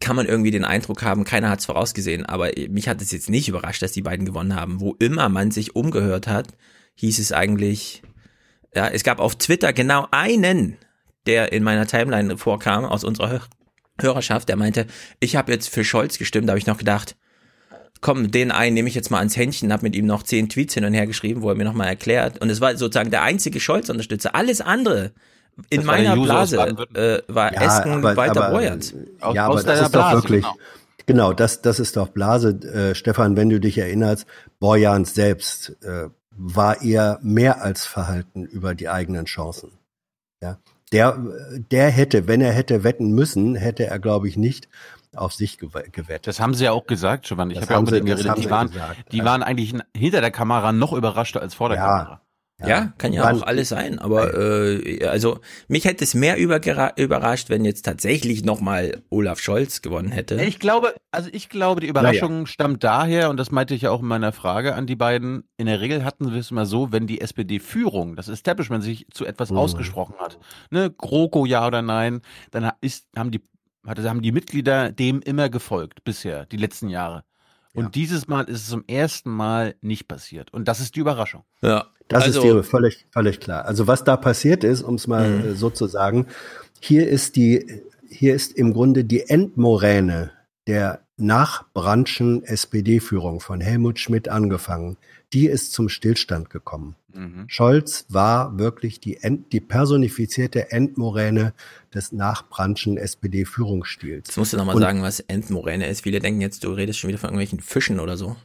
kann 0.00 0.16
man 0.16 0.26
irgendwie 0.26 0.50
den 0.50 0.64
Eindruck 0.64 1.02
haben, 1.02 1.24
keiner 1.24 1.50
hat 1.50 1.60
es 1.60 1.66
vorausgesehen, 1.66 2.24
aber 2.24 2.50
mich 2.70 2.88
hat 2.88 3.02
es 3.02 3.12
jetzt 3.12 3.28
nicht 3.28 3.48
überrascht, 3.48 3.82
dass 3.82 3.92
die 3.92 4.02
beiden 4.02 4.24
gewonnen 4.24 4.54
haben. 4.54 4.80
Wo 4.80 4.94
immer 4.98 5.28
man 5.28 5.50
sich 5.50 5.76
umgehört 5.76 6.26
hat, 6.26 6.48
hieß 6.94 7.18
es 7.18 7.32
eigentlich, 7.32 8.02
ja, 8.74 8.88
es 8.88 9.04
gab 9.04 9.18
auf 9.18 9.36
Twitter 9.36 9.72
genau 9.72 10.08
einen, 10.10 10.78
der 11.26 11.52
in 11.52 11.62
meiner 11.62 11.86
Timeline 11.86 12.38
vorkam, 12.38 12.84
aus 12.86 13.04
unserer 13.04 13.42
Hörerschaft, 14.02 14.48
der 14.48 14.56
meinte, 14.56 14.86
ich 15.20 15.36
habe 15.36 15.52
jetzt 15.52 15.68
für 15.68 15.84
Scholz 15.84 16.18
gestimmt, 16.18 16.48
da 16.48 16.52
habe 16.52 16.58
ich 16.58 16.66
noch 16.66 16.78
gedacht, 16.78 17.16
komm, 18.00 18.30
den 18.30 18.50
einen 18.50 18.74
nehme 18.74 18.88
ich 18.88 18.94
jetzt 18.94 19.10
mal 19.10 19.18
ans 19.18 19.36
Händchen, 19.36 19.72
habe 19.72 19.82
mit 19.82 19.94
ihm 19.94 20.06
noch 20.06 20.22
zehn 20.22 20.48
Tweets 20.48 20.74
hin 20.74 20.84
und 20.84 20.94
her 20.94 21.06
geschrieben, 21.06 21.42
wo 21.42 21.50
er 21.50 21.54
mir 21.54 21.64
nochmal 21.64 21.88
erklärt. 21.88 22.40
Und 22.40 22.50
es 22.50 22.60
war 22.60 22.76
sozusagen 22.76 23.10
der 23.10 23.22
einzige 23.22 23.60
Scholz-Unterstützer. 23.60 24.34
Alles 24.34 24.60
andere 24.60 25.12
in 25.68 25.78
Das 25.78 25.86
war 25.86 25.96
meiner 25.96 26.16
User 26.16 26.40
aus 26.40 26.50
Blase 26.50 26.86
äh, 26.94 27.22
war 27.28 27.52
Esken 27.52 28.02
Walter 28.02 28.50
Borjans. 28.50 28.94
Aus- 29.20 29.34
ja, 29.34 29.46
aus 29.46 29.60
aber 29.60 29.74
das 29.74 29.80
ist 29.82 29.94
doch 29.94 30.00
Blase, 30.00 30.16
wirklich, 30.16 30.42
genau. 30.42 30.56
genau, 31.06 31.32
das, 31.32 31.60
das 31.60 31.80
ist 31.80 31.96
doch 31.96 32.08
Blase. 32.08 32.50
Äh, 32.50 32.94
Stefan, 32.94 33.36
wenn 33.36 33.50
du 33.50 33.60
dich 33.60 33.76
erinnerst, 33.76 34.26
Borjans 34.58 35.14
selbst 35.14 35.76
äh, 35.82 36.08
war 36.30 36.80
eher 36.80 37.18
mehr 37.22 37.62
als 37.62 37.84
verhalten 37.84 38.44
über 38.44 38.74
die 38.74 38.88
eigenen 38.88 39.26
Chancen. 39.26 39.72
Ja, 40.42 40.58
der, 40.92 41.18
der 41.70 41.90
hätte, 41.90 42.26
wenn 42.26 42.40
er 42.40 42.52
hätte 42.52 42.84
wetten 42.84 43.12
müssen, 43.12 43.54
hätte 43.54 43.86
er, 43.86 43.98
glaube 43.98 44.28
ich, 44.28 44.36
nicht 44.36 44.68
auf 45.14 45.32
sich 45.32 45.56
gew- 45.56 45.90
gewettet. 45.90 46.28
Das 46.28 46.40
haben 46.40 46.54
sie 46.54 46.64
ja 46.64 46.72
auch 46.72 46.86
gesagt, 46.86 47.26
Giovanni. 47.26 47.54
Ich 47.54 47.60
habe 47.60 47.72
ja 47.72 47.78
auch 47.78 47.82
mit 47.82 47.92
denen 47.92 48.06
das 48.06 48.22
geredet. 48.22 48.44
Die 48.44 48.50
waren, 48.50 48.70
gesagt, 48.70 49.12
die 49.12 49.18
ja. 49.18 49.24
waren 49.24 49.42
eigentlich 49.42 49.74
hinter 49.96 50.20
der 50.20 50.30
Kamera 50.30 50.72
noch 50.72 50.92
überraschter 50.92 51.40
als 51.40 51.54
vor 51.54 51.68
der 51.68 51.78
Kamera. 51.78 52.20
Ja, 52.66 52.92
kann 52.98 53.12
ja 53.12 53.30
auch 53.30 53.42
alles 53.42 53.70
sein, 53.70 53.98
aber 53.98 54.34
äh, 54.34 55.06
also 55.06 55.38
mich 55.68 55.84
hätte 55.84 56.04
es 56.04 56.14
mehr 56.14 56.36
überrascht, 56.38 57.48
wenn 57.48 57.64
jetzt 57.64 57.82
tatsächlich 57.84 58.44
nochmal 58.44 59.02
Olaf 59.08 59.40
Scholz 59.40 59.82
gewonnen 59.82 60.10
hätte. 60.10 60.42
Ich 60.42 60.58
glaube, 60.58 60.94
also 61.10 61.30
ich 61.32 61.48
glaube, 61.48 61.80
die 61.80 61.86
Überraschung 61.88 62.46
stammt 62.46 62.84
daher, 62.84 63.30
und 63.30 63.36
das 63.38 63.50
meinte 63.50 63.74
ich 63.74 63.82
ja 63.82 63.90
auch 63.90 64.00
in 64.00 64.06
meiner 64.08 64.32
Frage 64.32 64.74
an 64.74 64.86
die 64.86 64.96
beiden. 64.96 65.44
In 65.56 65.66
der 65.66 65.80
Regel 65.80 66.04
hatten 66.04 66.32
wir 66.32 66.38
es 66.38 66.50
immer 66.50 66.66
so, 66.66 66.92
wenn 66.92 67.06
die 67.06 67.20
SPD-Führung, 67.20 68.16
das 68.16 68.28
Establishment, 68.28 68.84
sich 68.84 69.06
zu 69.12 69.24
etwas 69.24 69.50
Mhm. 69.50 69.56
ausgesprochen 69.56 70.16
hat, 70.18 70.38
ne, 70.70 70.90
GroKo 70.90 71.46
ja 71.46 71.66
oder 71.66 71.82
nein, 71.82 72.20
dann 72.50 72.70
ist, 72.80 73.06
haben 73.16 73.30
die, 73.30 73.40
hatte, 73.86 74.08
haben 74.08 74.22
die 74.22 74.32
Mitglieder 74.32 74.92
dem 74.92 75.20
immer 75.22 75.48
gefolgt 75.48 76.04
bisher, 76.04 76.46
die 76.46 76.56
letzten 76.56 76.88
Jahre. 76.88 77.24
Und 77.74 77.94
dieses 77.94 78.26
Mal 78.28 78.44
ist 78.48 78.62
es 78.62 78.68
zum 78.68 78.84
ersten 78.88 79.30
Mal 79.30 79.74
nicht 79.80 80.08
passiert. 80.08 80.52
Und 80.52 80.66
das 80.68 80.80
ist 80.80 80.96
die 80.96 81.00
Überraschung. 81.00 81.44
Ja. 81.62 81.86
Das 82.08 82.24
Also- 82.24 82.40
ist 82.40 82.44
dir 82.44 82.62
völlig, 82.64 83.06
völlig 83.12 83.38
klar. 83.38 83.64
Also 83.66 83.86
was 83.86 84.02
da 84.02 84.16
passiert 84.16 84.64
ist, 84.64 84.82
um 84.82 84.96
es 84.96 85.06
mal 85.06 85.28
Mhm. 85.30 85.44
äh, 85.50 85.54
so 85.54 85.70
zu 85.70 85.86
sagen, 85.86 86.26
hier 86.80 87.08
ist 87.08 87.36
die, 87.36 87.82
hier 88.08 88.34
ist 88.34 88.52
im 88.52 88.72
Grunde 88.72 89.04
die 89.04 89.28
Endmoräne 89.28 90.32
der 90.66 91.00
Nachbrandschen 91.16 92.42
SPD-Führung 92.44 93.40
von 93.40 93.60
Helmut 93.60 93.98
Schmidt 94.00 94.28
angefangen. 94.28 94.96
Die 95.32 95.46
ist 95.46 95.72
zum 95.72 95.88
Stillstand 95.88 96.50
gekommen. 96.50 96.96
Mhm. 97.12 97.44
Scholz 97.48 98.06
war 98.08 98.58
wirklich 98.58 98.98
die, 99.00 99.18
End, 99.22 99.52
die 99.52 99.60
personifizierte 99.60 100.72
Endmoräne 100.72 101.52
des 101.94 102.12
Nachbrandschen 102.12 102.96
SPD-Führungsstils. 102.96 104.28
Jetzt 104.28 104.36
musst 104.36 104.52
du 104.52 104.56
nochmal 104.56 104.78
sagen, 104.78 105.02
was 105.02 105.20
Endmoräne 105.20 105.88
ist. 105.88 106.02
Viele 106.02 106.20
denken 106.20 106.40
jetzt, 106.40 106.64
du 106.64 106.70
redest 106.72 106.98
schon 106.98 107.08
wieder 107.08 107.18
von 107.18 107.28
irgendwelchen 107.28 107.60
Fischen 107.60 108.00
oder 108.00 108.16
so. 108.16 108.36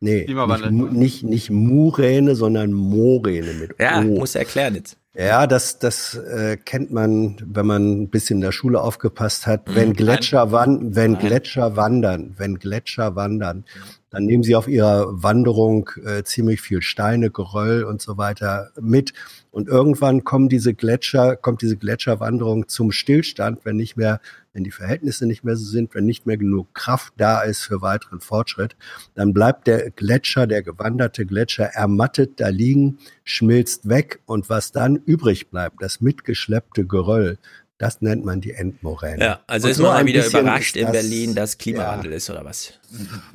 Nee, 0.00 0.26
nicht, 0.28 0.92
nicht, 0.92 1.22
nicht 1.24 1.50
Muräne, 1.50 2.36
sondern 2.36 2.72
Moräne 2.72 3.52
mit 3.54 3.74
Ja, 3.80 4.00
O. 4.00 4.04
musst 4.04 4.36
du 4.36 4.38
erklären 4.38 4.76
jetzt. 4.76 4.96
Ja, 5.16 5.48
das, 5.48 5.80
das 5.80 6.14
äh, 6.14 6.56
kennt 6.56 6.92
man, 6.92 7.36
wenn 7.44 7.66
man 7.66 8.02
ein 8.02 8.08
bisschen 8.08 8.36
in 8.36 8.42
der 8.42 8.52
Schule 8.52 8.80
aufgepasst 8.80 9.48
hat. 9.48 9.68
Mhm. 9.68 9.74
Wenn 9.74 9.92
Gletscher, 9.94 10.52
wan 10.52 10.94
wenn 10.94 11.12
Nein. 11.12 11.26
Gletscher 11.26 11.74
wandern, 11.74 12.34
wenn 12.36 12.60
Gletscher 12.60 13.16
wandern, 13.16 13.64
dann 14.10 14.24
nehmen 14.24 14.44
sie 14.44 14.54
auf 14.54 14.68
ihrer 14.68 15.06
Wanderung 15.22 15.90
äh, 16.06 16.22
ziemlich 16.22 16.60
viel 16.60 16.82
Steine, 16.82 17.30
Geröll 17.30 17.82
und 17.82 18.00
so 18.00 18.16
weiter 18.16 18.70
mit. 18.80 19.12
Und 19.58 19.66
irgendwann 19.66 20.22
kommen 20.22 20.48
diese 20.48 20.72
Gletscher, 20.72 21.34
kommt 21.34 21.62
diese 21.62 21.76
Gletscherwanderung 21.76 22.68
zum 22.68 22.92
Stillstand, 22.92 23.64
wenn 23.64 23.74
nicht 23.74 23.96
mehr, 23.96 24.20
wenn 24.52 24.62
die 24.62 24.70
Verhältnisse 24.70 25.26
nicht 25.26 25.42
mehr 25.42 25.56
so 25.56 25.64
sind, 25.64 25.96
wenn 25.96 26.04
nicht 26.04 26.26
mehr 26.26 26.36
genug 26.36 26.72
Kraft 26.74 27.14
da 27.16 27.40
ist 27.40 27.62
für 27.62 27.82
weiteren 27.82 28.20
Fortschritt, 28.20 28.76
dann 29.16 29.34
bleibt 29.34 29.66
der 29.66 29.90
Gletscher, 29.90 30.46
der 30.46 30.62
gewanderte 30.62 31.26
Gletscher 31.26 31.64
ermattet 31.64 32.38
da 32.38 32.50
liegen, 32.50 32.98
schmilzt 33.24 33.88
weg 33.88 34.20
und 34.26 34.48
was 34.48 34.70
dann 34.70 34.94
übrig 34.94 35.50
bleibt, 35.50 35.82
das 35.82 36.00
mitgeschleppte 36.00 36.86
Geröll, 36.86 37.36
das 37.78 38.00
nennt 38.00 38.24
man 38.24 38.40
die 38.40 38.52
Endmoräne. 38.52 39.24
Ja, 39.24 39.40
also 39.46 39.66
Und 39.66 39.70
ist 39.72 39.78
man 39.78 39.92
mal 39.92 40.06
wieder 40.06 40.26
überrascht 40.26 40.76
in 40.76 40.82
das- 40.86 40.92
Berlin, 40.92 41.34
dass 41.34 41.58
Klimawandel 41.58 42.12
ist 42.12 42.28
oder 42.28 42.44
was? 42.44 42.72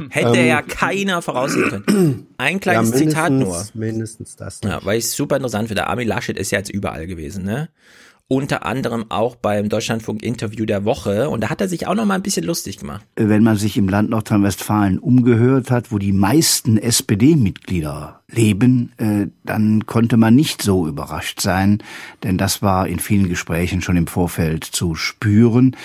Hätte 0.09 0.37
Ähm, 0.37 0.47
ja 0.47 0.61
keiner 0.61 1.21
voraussehen 1.21 1.69
können. 1.69 2.27
Ein 2.37 2.59
kleines 2.59 2.91
ja, 2.91 2.97
Zitat 2.97 3.31
nur. 3.31 3.65
mindestens- 3.73 4.35
das. 4.35 4.59
Ja, 4.63 4.83
weil 4.83 4.97
ich 4.99 5.05
es 5.05 5.13
super 5.13 5.37
interessant 5.37 5.69
finde. 5.69 5.87
Armin 5.87 6.07
Laschet 6.07 6.37
ist 6.37 6.51
ja 6.51 6.57
jetzt 6.59 6.69
überall 6.71 7.07
gewesen, 7.07 7.43
ne? 7.45 7.69
Unter 8.33 8.65
anderem 8.65 9.05
auch 9.09 9.35
beim 9.35 9.69
Deutschlandfunk-Interview 9.69 10.65
der 10.65 10.85
Woche. 10.85 11.29
Und 11.29 11.41
da 11.41 11.51
hat 11.51 11.61
er 11.61 11.67
sich 11.67 11.85
auch 11.85 11.93
noch 11.93 12.05
mal 12.05 12.15
ein 12.15 12.23
bisschen 12.23 12.43
lustig 12.43 12.79
gemacht. 12.79 13.05
wenn 13.15 13.43
man 13.43 13.57
sich 13.57 13.77
im 13.77 13.87
Land 13.87 14.09
Nordrhein-Westfalen 14.09 14.97
umgehört 14.97 15.69
hat, 15.69 15.91
wo 15.91 15.99
die 15.99 16.13
meisten 16.13 16.79
SPD-Mitglieder 16.79 18.21
leben, 18.31 18.91
äh, 18.97 19.27
dann 19.43 19.85
konnte 19.85 20.17
man 20.17 20.33
nicht 20.33 20.63
so 20.63 20.87
überrascht 20.87 21.41
sein, 21.41 21.83
denn 22.23 22.39
das 22.39 22.63
war 22.63 22.87
in 22.87 22.97
vielen 22.97 23.29
Gesprächen 23.29 23.83
schon 23.83 23.97
im 23.97 24.07
Vorfeld 24.07 24.63
zu 24.63 24.95
spüren. 24.95 25.75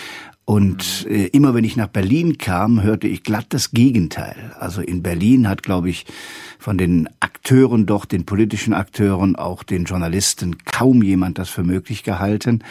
Und 0.49 1.07
äh, 1.11 1.27
immer 1.27 1.53
wenn 1.53 1.65
ich 1.65 1.77
nach 1.77 1.89
Berlin 1.89 2.39
kam, 2.39 2.83
hörte 2.83 3.07
ich 3.07 3.23
glatt 3.23 3.45
das 3.51 3.73
Gegenteil. 3.73 4.35
Also 4.59 4.81
in 4.81 5.03
Berlin 5.03 5.47
hat, 5.47 5.63
glaube 5.63 5.91
ich, 5.91 6.07
von 6.59 6.79
den 6.79 7.07
Akteuren 7.21 7.85
dort, 7.85 8.13
den 8.13 8.25
politischen 8.25 8.73
Akteuren, 8.73 9.37
auch 9.37 9.63
den 9.63 9.85
Journalisten 9.85 10.57
kaum 10.65 11.03
jemand 11.03 11.37
das 11.39 11.51
für 11.51 11.65
möglich 11.65 12.03
gehalten. 12.03 12.65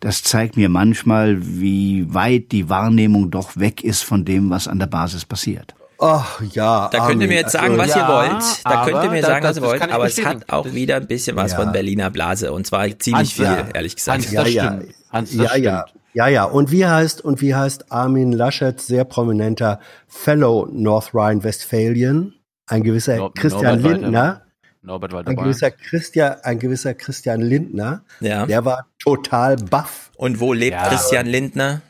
Das 0.00 0.24
zeigt 0.24 0.56
mir 0.56 0.68
manchmal, 0.68 1.38
wie 1.40 2.12
weit 2.12 2.50
die 2.50 2.68
Wahrnehmung 2.68 3.30
doch 3.30 3.56
weg 3.56 3.84
ist 3.84 4.02
von 4.02 4.24
dem, 4.24 4.50
was 4.50 4.66
an 4.66 4.80
der 4.80 4.88
Basis 4.88 5.24
passiert. 5.24 5.76
Ach 6.00 6.42
ja. 6.52 6.88
Da 6.90 7.06
könnt 7.06 7.22
ihr 7.22 7.28
mir 7.28 7.34
jetzt 7.42 7.52
sagen, 7.52 7.78
was 7.78 7.94
ihr 7.94 8.08
wollt. 8.08 8.42
Da 8.64 8.84
könnt 8.84 9.04
ihr 9.04 9.10
mir 9.10 9.22
sagen, 9.22 9.44
das- 9.44 9.50
was 9.62 9.68
ihr 9.72 9.78
das 9.78 9.80
wollt. 9.82 9.92
Aber 9.92 10.06
es 10.06 10.24
hat 10.24 10.50
auch 10.52 10.72
wieder 10.72 10.96
ein 10.96 11.06
bisschen 11.06 11.36
was 11.36 11.52
Ja. 11.52 11.58
von 11.60 11.70
Berliner 11.70 12.10
Blase. 12.10 12.52
Und 12.52 12.66
zwar 12.66 12.86
ziemlich 12.98 13.14
Hans, 13.14 13.32
viel, 13.34 13.44
ja. 13.44 13.68
ehrlich 13.72 13.94
gesagt. 13.94 14.18
Hans, 14.24 14.32
ja, 14.32 14.42
das 14.42 14.52
ja, 14.52 14.64
stimmt. 14.80 14.94
Hans, 15.12 15.36
das 15.36 15.46
ja, 15.52 15.56
ja, 15.56 15.84
ja, 16.14 16.28
ja. 16.28 16.44
Und 16.44 16.70
wie 16.72 16.86
heißt 16.86 17.24
und 17.24 17.40
wie 17.40 17.54
heißt 17.54 17.90
Armin 17.92 18.32
Laschet, 18.32 18.80
sehr 18.80 19.04
prominenter 19.04 19.80
Fellow 20.08 20.66
North 20.70 21.14
Rhine-Westphalian, 21.14 22.34
ein 22.66 22.82
gewisser 22.82 23.16
Nor- 23.16 23.34
Christian 23.34 23.80
Norbert 23.80 24.00
Lindner, 24.00 24.42
Norbert 24.82 25.12
Walter 25.12 25.30
ein 25.30 25.36
gewisser 25.36 25.70
Christian, 25.70 26.36
ein 26.42 26.58
gewisser 26.58 26.94
Christian 26.94 27.40
Lindner, 27.42 28.02
Ja. 28.20 28.46
der 28.46 28.64
war 28.64 28.86
total 28.98 29.56
baff. 29.56 30.10
Und 30.16 30.40
wo 30.40 30.52
lebt 30.52 30.72
Ja. 30.76 30.88
Christian 30.88 31.26
Lindner? 31.26 31.82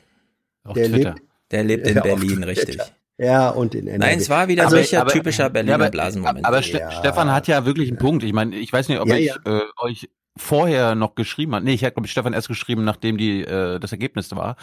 Auf 0.65 0.75
der 0.75 0.89
Twitter. 0.89 1.11
lebt- 1.11 1.23
Der 1.53 1.65
lebt 1.65 1.87
in 1.89 1.97
Ja, 1.97 2.03
Berlin, 2.03 2.43
richtig. 2.45 2.79
Ja, 3.19 3.51
und 3.51 3.75
in 3.75 3.87
NRW. 3.87 3.99
Nein, 3.99 4.19
es 4.19 4.31
war 4.31 4.49
wieder 4.49 4.65
Also, 4.65 4.77
solcher 4.77 5.01
aber- 5.03 5.11
typischer 5.11 5.51
Berliner 5.51 5.73
Ja, 5.73 5.77
aber- 5.85 5.91
Blasenmoment. 5.91 6.45
Aber 6.45 6.63
Ste 6.63 6.79
Ja. 6.79 6.91
Stefan 6.93 7.31
hat 7.33 7.49
ja 7.49 7.67
wirklich 7.67 7.89
einen 7.91 7.99
Punkt. 7.99 8.23
Ich 8.25 8.33
meine, 8.33 8.57
ich 8.57 8.73
weiß 8.73 8.89
nicht, 8.89 8.99
ob 9.01 9.09
Ja, 9.09 9.17
ich 9.17 9.27
ja. 9.27 9.35
Äh, 9.45 9.61
euch 9.83 10.09
vorher 10.37 10.95
noch 10.95 11.15
geschrieben 11.15 11.55
hat. 11.55 11.65
Nee, 11.65 11.75
ich 11.75 11.85
habe 11.85 11.93
glaube 11.93 12.07
ich 12.07 12.13
Stefan 12.13 12.33
erst 12.33 12.49
geschrieben, 12.49 12.85
nachdem 12.85 13.19
die 13.19 13.43
äh, 13.43 13.79
das 13.81 13.93
Ergebnis 13.93 14.31
war. 14.35 14.57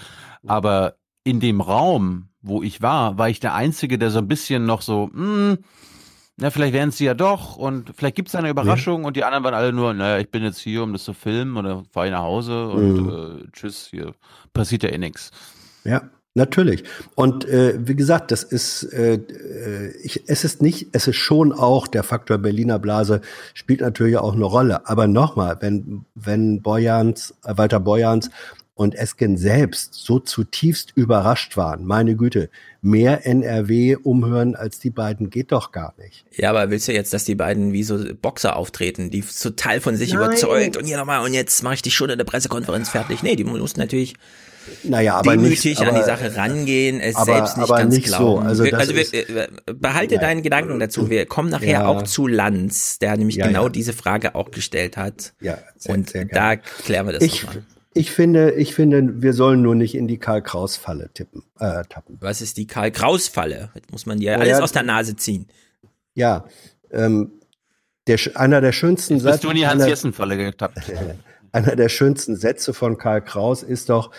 Aber 0.45 0.95
in 1.23 1.39
dem 1.39 1.59
Raum, 1.61 2.29
wo 2.41 2.63
ich 2.63 2.81
war, 2.81 3.17
war 3.17 3.29
ich 3.29 3.39
der 3.39 3.53
Einzige, 3.53 3.97
der 3.97 4.09
so 4.11 4.19
ein 4.19 4.27
bisschen 4.27 4.65
noch 4.65 4.81
so, 4.81 5.09
hm, 5.13 5.57
na, 6.37 6.51
vielleicht 6.51 6.73
wären 6.73 6.89
es 6.89 6.97
sie 6.97 7.05
ja 7.05 7.13
doch 7.15 7.57
und 7.57 7.91
vielleicht 7.95 8.15
gibt 8.15 8.29
es 8.29 8.35
eine 8.35 8.49
Überraschung 8.49 9.03
und 9.05 9.17
die 9.17 9.23
anderen 9.23 9.43
waren 9.43 9.53
alle 9.55 9.73
nur, 9.73 9.93
naja, 9.93 10.19
ich 10.19 10.29
bin 10.29 10.43
jetzt 10.43 10.59
hier, 10.59 10.83
um 10.83 10.93
das 10.93 11.03
zu 11.03 11.13
filmen 11.13 11.57
oder 11.57 11.83
fahre 11.91 12.05
ich 12.07 12.11
nach 12.11 12.21
Hause 12.21 12.67
und 12.69 13.01
Mhm. 13.01 13.09
äh, 13.09 13.51
tschüss, 13.51 13.87
hier 13.89 14.13
passiert 14.53 14.83
ja 14.83 14.89
eh 14.89 14.97
nix. 14.97 15.31
Ja, 15.83 16.03
natürlich. 16.37 16.83
Und 17.15 17.45
äh, 17.45 17.75
wie 17.77 17.95
gesagt, 17.95 18.31
das 18.31 18.43
ist, 18.43 18.83
äh, 18.93 19.15
äh, 19.15 19.93
ich, 20.01 20.23
es 20.27 20.45
ist 20.45 20.61
nicht, 20.61 20.87
es 20.93 21.07
ist 21.07 21.17
schon 21.17 21.51
auch 21.51 21.87
der 21.87 22.03
Faktor 22.03 22.37
Berliner 22.37 22.79
Blase 22.79 23.19
spielt 23.53 23.81
natürlich 23.81 24.15
auch 24.17 24.33
eine 24.33 24.45
Rolle. 24.45 24.87
Aber 24.87 25.07
nochmal, 25.07 25.57
wenn 25.59 26.05
wenn 26.15 26.61
Boyans, 26.61 27.33
äh, 27.43 27.57
Walter 27.57 27.81
Boyans 27.81 28.29
und 28.77 28.93
Esken 28.93 29.37
selbst 29.37 29.95
so 29.95 30.19
zutiefst 30.19 30.93
überrascht 30.95 31.57
waren, 31.57 31.83
meine 31.83 32.15
Güte, 32.15 32.49
mehr 32.81 33.25
NRW 33.25 33.95
umhören 33.95 34.55
als 34.55 34.77
die 34.79 34.91
beiden 34.91 35.31
geht 35.31 35.51
doch 35.51 35.71
gar 35.71 35.95
nicht. 35.97 36.25
Ja, 36.35 36.51
aber 36.51 36.69
willst 36.69 36.87
du 36.87 36.93
jetzt, 36.93 37.11
dass 37.11 37.25
die 37.25 37.33
beiden 37.33 37.73
wie 37.73 37.83
so 37.83 37.99
Boxer 38.21 38.55
auftreten, 38.55 39.09
die 39.09 39.21
total 39.21 39.81
von 39.81 39.95
sich 39.95 40.13
Nein. 40.13 40.23
überzeugt 40.23 40.77
und 40.77 40.85
hier 40.85 40.97
nochmal 40.97 41.25
und 41.25 41.33
jetzt 41.33 41.63
mache 41.63 41.73
ich 41.73 41.81
die 41.81 41.91
schon 41.91 42.11
in 42.11 42.19
der 42.19 42.25
Pressekonferenz 42.25 42.89
fertig? 42.89 43.23
Nee, 43.23 43.35
die 43.35 43.43
mussten 43.43 43.79
natürlich 43.79 44.13
Naja, 44.83 45.15
aber 45.15 45.31
demütig 45.31 45.63
nicht, 45.65 45.81
an 45.81 45.89
aber, 45.89 45.99
die 45.99 46.03
Sache 46.05 46.35
rangehen, 46.35 46.99
es 46.99 47.15
aber- 47.15 47.25
selbst 47.25 47.57
nicht 47.57 47.69
aber 47.69 47.77
ganz 47.79 47.95
nicht 47.95 48.09
so. 48.09 48.15
glauben. 48.17 48.47
Also 48.47 48.63
wir, 48.63 48.77
also 48.77 48.93
wir, 48.95 49.01
ist- 49.01 49.13
äh, 49.13 49.47
behalte 49.73 50.15
Ja. 50.15 50.21
deinen 50.21 50.41
Gedanken 50.43 50.79
dazu. 50.79 51.09
Wir 51.09 51.25
kommen 51.25 51.49
nachher 51.49 51.67
Ja. 51.67 51.87
auch 51.87 52.03
zu 52.03 52.27
Lanz, 52.27 52.99
der 52.99 53.15
nämlich 53.17 53.37
Ja, 53.37 53.47
genau 53.47 53.63
ja. 53.63 53.69
diese 53.69 53.93
Frage 53.93 54.35
auch 54.35 54.51
gestellt 54.51 54.97
hat. 54.97 55.33
Ja, 55.41 55.57
sehr, 55.77 55.95
und 55.95 56.09
sehr 56.09 56.25
da 56.25 56.55
klären 56.55 57.05
wir 57.07 57.13
das 57.13 57.23
Ich, 57.23 57.43
nochmal. 57.43 57.63
ich 57.93 58.11
finde, 58.11 58.51
ich 58.53 58.73
finde, 58.75 59.21
wir 59.21 59.33
sollen 59.33 59.61
nur 59.61 59.75
nicht 59.75 59.95
in 59.95 60.07
die 60.07 60.17
Karl-Kraus-Falle 60.17 61.09
tippen, 61.13 61.43
äh, 61.59 61.83
tappen. 61.89 62.17
Was 62.21 62.41
ist 62.41 62.57
die 62.57 62.67
Karl-Kraus-Falle? 62.67 63.69
Jetzt 63.75 63.91
muss 63.91 64.05
man 64.05 64.19
dir 64.19 64.31
Ja, 64.31 64.37
alles 64.37 64.57
ja. 64.57 64.63
aus 64.63 64.71
der 64.71 64.83
Nase 64.83 65.15
ziehen. 65.15 65.47
Ja, 66.13 66.45
ähm, 66.91 67.31
der, 68.07 68.17
einer 68.35 68.61
der 68.61 68.71
schönsten 68.71 69.15
Jetzt 69.15 69.23
bist 69.23 69.33
Sätze, 69.35 69.47
du 69.47 69.51
in 69.51 69.57
die 69.57 69.67
Hans-Jessen-Falle 69.67 70.37
getappt. 70.37 70.77
einer 71.51 71.75
der 71.75 71.89
schönsten 71.89 72.35
Sätze 72.35 72.73
von 72.73 72.97
Karl 72.97 73.21
Kraus 73.21 73.63
ist 73.63 73.89
doch, 73.89 74.11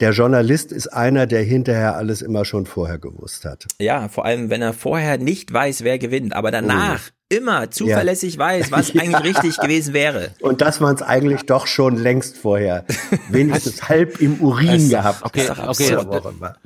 der 0.00 0.10
Journalist 0.12 0.72
ist 0.72 0.88
einer, 0.88 1.26
der 1.26 1.42
hinterher 1.42 1.96
alles 1.96 2.20
immer 2.22 2.44
schon 2.44 2.66
vorher 2.66 2.98
gewusst 2.98 3.44
hat. 3.44 3.66
Ja, 3.80 4.08
vor 4.08 4.24
allem, 4.26 4.50
wenn 4.50 4.60
er 4.62 4.72
vorher 4.74 5.16
nicht 5.18 5.52
weiß, 5.52 5.84
wer 5.84 5.98
gewinnt, 5.98 6.34
aber 6.34 6.50
danach 6.50 7.00
Oh. 7.08 7.34
immer 7.36 7.70
zuverlässig 7.70 8.36
weiß, 8.38 8.70
was 8.70 8.90
eigentlich 8.96 9.24
richtig 9.36 9.56
gewesen 9.58 9.94
wäre. 9.94 10.30
Und 10.40 10.60
dass 10.60 10.80
man 10.80 10.94
es 10.94 11.02
eigentlich 11.02 11.42
doch 11.46 11.66
schon 11.66 11.96
längst 11.96 12.36
vorher 12.36 12.84
wenigstens 13.30 13.88
halb 13.88 14.20
im 14.20 14.38
Urin 14.40 14.68
Das- 14.68 14.88
gehabt 14.90 15.22
Okay, 15.24 15.48
hat. 15.48 15.66
okay. 15.68 15.96
Auch 15.96 16.26
immer. 16.30 16.56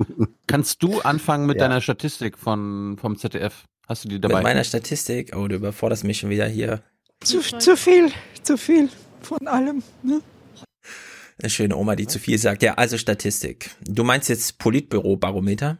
Kannst 0.47 0.83
du 0.83 0.99
anfangen 1.01 1.45
mit 1.45 1.57
Ja. 1.57 1.67
deiner 1.67 1.81
Statistik 1.81 2.37
von, 2.37 2.97
vom 2.99 3.17
ZDF? 3.17 3.63
Hast 3.87 4.03
du 4.05 4.09
die 4.09 4.15
Mit 4.15 4.25
dabei? 4.25 4.41
meiner 4.41 4.63
Statistik, 4.63 5.35
oh, 5.35 5.47
du 5.47 5.55
überforderst 5.55 6.03
mich 6.03 6.19
schon 6.19 6.29
wieder 6.29 6.45
hier. 6.47 6.81
Zu, 7.21 7.39
zu 7.41 7.75
viel, 7.77 8.09
zu 8.43 8.57
viel 8.57 8.89
von 9.21 9.47
allem. 9.47 9.83
Ne? 10.03 10.21
Eine 11.41 11.49
schöne 11.49 11.75
Oma, 11.75 11.95
die 11.95 12.07
zu 12.07 12.19
viel 12.19 12.37
sagt. 12.37 12.61
Ja, 12.61 12.75
also 12.75 12.97
Statistik. 12.97 13.71
Du 13.81 14.03
meinst 14.03 14.29
jetzt 14.29 14.59
Politbüro-Barometer? 14.59 15.79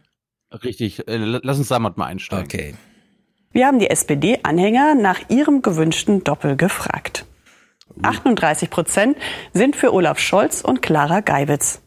Richtig, 0.64 1.06
äh, 1.08 1.16
lass 1.16 1.58
uns 1.58 1.68
damit 1.68 1.96
mal 1.96 2.06
einsteigen. 2.06 2.44
Okay. 2.44 2.74
Wir 3.52 3.66
haben 3.66 3.78
die 3.78 3.88
SPD-Anhänger 3.88 4.94
nach 4.94 5.20
ihrem 5.28 5.62
gewünschten 5.62 6.24
Doppel 6.24 6.56
gefragt. 6.56 7.26
38 8.00 8.70
Prozent 8.70 9.16
sind 9.52 9.76
für 9.76 9.92
Olaf 9.92 10.18
Scholz 10.18 10.62
und 10.62 10.82
Clara 10.82 11.20
Geiwitz. 11.20 11.82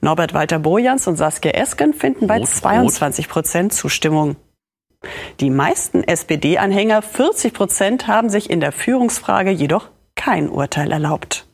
Norbert 0.00 0.34
Walter 0.34 0.58
Bojans 0.58 1.06
und 1.06 1.16
Saskia 1.16 1.52
Esken 1.52 1.94
finden 1.94 2.26
bei 2.26 2.38
Rot, 2.38 2.48
22 2.48 3.28
Prozent 3.28 3.72
Zustimmung. 3.72 4.36
Die 5.40 5.50
meisten 5.50 6.02
SPD-Anhänger, 6.02 7.02
40 7.02 7.52
Prozent, 7.52 8.06
haben 8.06 8.28
sich 8.28 8.50
in 8.50 8.60
der 8.60 8.72
Führungsfrage 8.72 9.50
jedoch 9.50 9.90
kein 10.14 10.48
Urteil 10.48 10.90
erlaubt. 10.90 11.45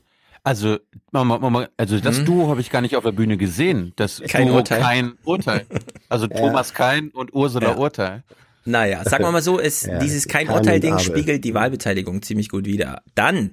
Also, 0.44 0.78
Mama, 1.12 1.38
Mama, 1.38 1.68
also 1.76 2.00
das 2.00 2.18
Hm? 2.18 2.24
Duo 2.24 2.48
habe 2.48 2.60
ich 2.60 2.70
gar 2.70 2.80
nicht 2.80 2.96
auf 2.96 3.04
der 3.04 3.12
Bühne 3.12 3.36
gesehen. 3.36 3.92
Das 3.96 4.20
Kein 4.26 4.48
Duo 4.48 4.56
Urteil. 4.56 4.80
kein 4.80 5.12
Urteil. 5.24 5.66
Also 6.08 6.26
Ja. 6.30 6.36
Thomas 6.36 6.74
Kein 6.74 7.10
und 7.10 7.32
Ursula 7.32 7.70
Ja. 7.70 7.76
Urteil. 7.76 8.24
Naja, 8.64 9.02
sagen 9.04 9.24
wir 9.24 9.30
mal 9.32 9.42
so, 9.42 9.58
ist 9.58 9.86
Ja, 9.86 9.98
dieses 9.98 10.26
kein 10.28 10.48
Urteil-Ding 10.48 10.98
spiegelt 11.00 11.44
die 11.44 11.52
Wahlbeteiligung 11.54 12.22
ziemlich 12.22 12.48
gut 12.48 12.64
wider. 12.64 13.02
Dann, 13.16 13.52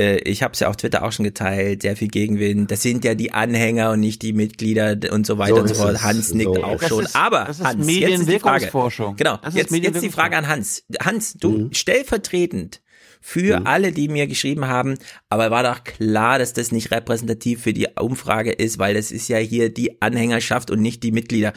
äh, 0.00 0.16
ich 0.18 0.42
habe 0.42 0.52
es 0.54 0.60
ja 0.60 0.68
auf 0.68 0.76
Twitter 0.76 1.04
auch 1.04 1.12
schon 1.12 1.24
geteilt, 1.24 1.82
sehr 1.82 1.96
viel 1.96 2.08
Gegenwind. 2.08 2.70
Das 2.70 2.82
sind 2.82 3.04
ja 3.04 3.14
die 3.14 3.32
Anhänger 3.32 3.90
und 3.92 4.00
nicht 4.00 4.20
die 4.22 4.32
Mitglieder 4.32 4.96
und 5.12 5.26
so 5.26 5.38
weiter 5.38 5.54
So 5.56 5.60
und 5.62 5.68
so 5.68 5.74
ist 5.74 5.80
fort. 5.80 6.02
Hans 6.02 6.34
nickt 6.34 6.54
So 6.56 6.64
auch 6.64 6.80
ist 6.82 6.88
schon. 6.88 7.04
es. 7.04 7.14
Aber 7.14 7.44
Das 7.44 7.58
ist 7.60 7.64
Hans, 7.66 7.76
jetzt 7.78 7.88
ist 7.88 7.88
die 7.88 8.00
Frage. 8.00 8.10
Medienwirkungsforschung. 8.18 9.16
Genau, 9.16 9.36
Das 9.38 9.54
ist 9.54 9.60
jetzt, 9.72 9.84
jetzt 9.84 10.02
die 10.02 10.10
Frage 10.10 10.36
an 10.36 10.48
Hans. 10.48 10.84
Hans, 11.00 11.34
du 11.34 11.50
Mhm. 11.50 11.72
stellvertretend 11.72 12.80
für 13.22 13.66
alle, 13.66 13.92
die 13.92 14.08
mir 14.08 14.26
geschrieben 14.26 14.66
haben, 14.66 14.98
aber 15.30 15.50
war 15.50 15.62
doch 15.62 15.84
klar, 15.84 16.38
dass 16.38 16.52
das 16.52 16.72
nicht 16.72 16.90
repräsentativ 16.90 17.62
für 17.62 17.72
die 17.72 17.86
Umfrage 17.98 18.52
ist, 18.52 18.78
weil 18.78 18.94
das 18.94 19.12
ist 19.12 19.28
ja 19.28 19.38
hier 19.38 19.72
die 19.72 20.02
Anhängerschaft 20.02 20.70
und 20.70 20.82
nicht 20.82 21.02
die 21.02 21.12
Mitglieder. 21.12 21.52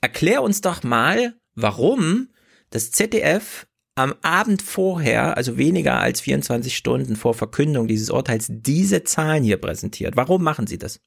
Erklär 0.00 0.42
uns 0.42 0.62
doch 0.62 0.82
mal, 0.82 1.34
warum 1.54 2.28
das 2.70 2.90
ZDF 2.90 3.66
am 3.96 4.14
Abend 4.22 4.62
vorher, 4.62 5.36
also 5.36 5.58
weniger 5.58 6.00
als 6.00 6.22
24 6.22 6.74
Stunden 6.74 7.16
vor 7.16 7.34
Verkündung 7.34 7.86
dieses 7.86 8.08
Urteils, 8.08 8.46
diese 8.48 9.04
Zahlen 9.04 9.44
hier 9.44 9.58
präsentiert. 9.58 10.16
Warum 10.16 10.42
machen 10.42 10.66
sie 10.66 10.78
das? 10.78 11.00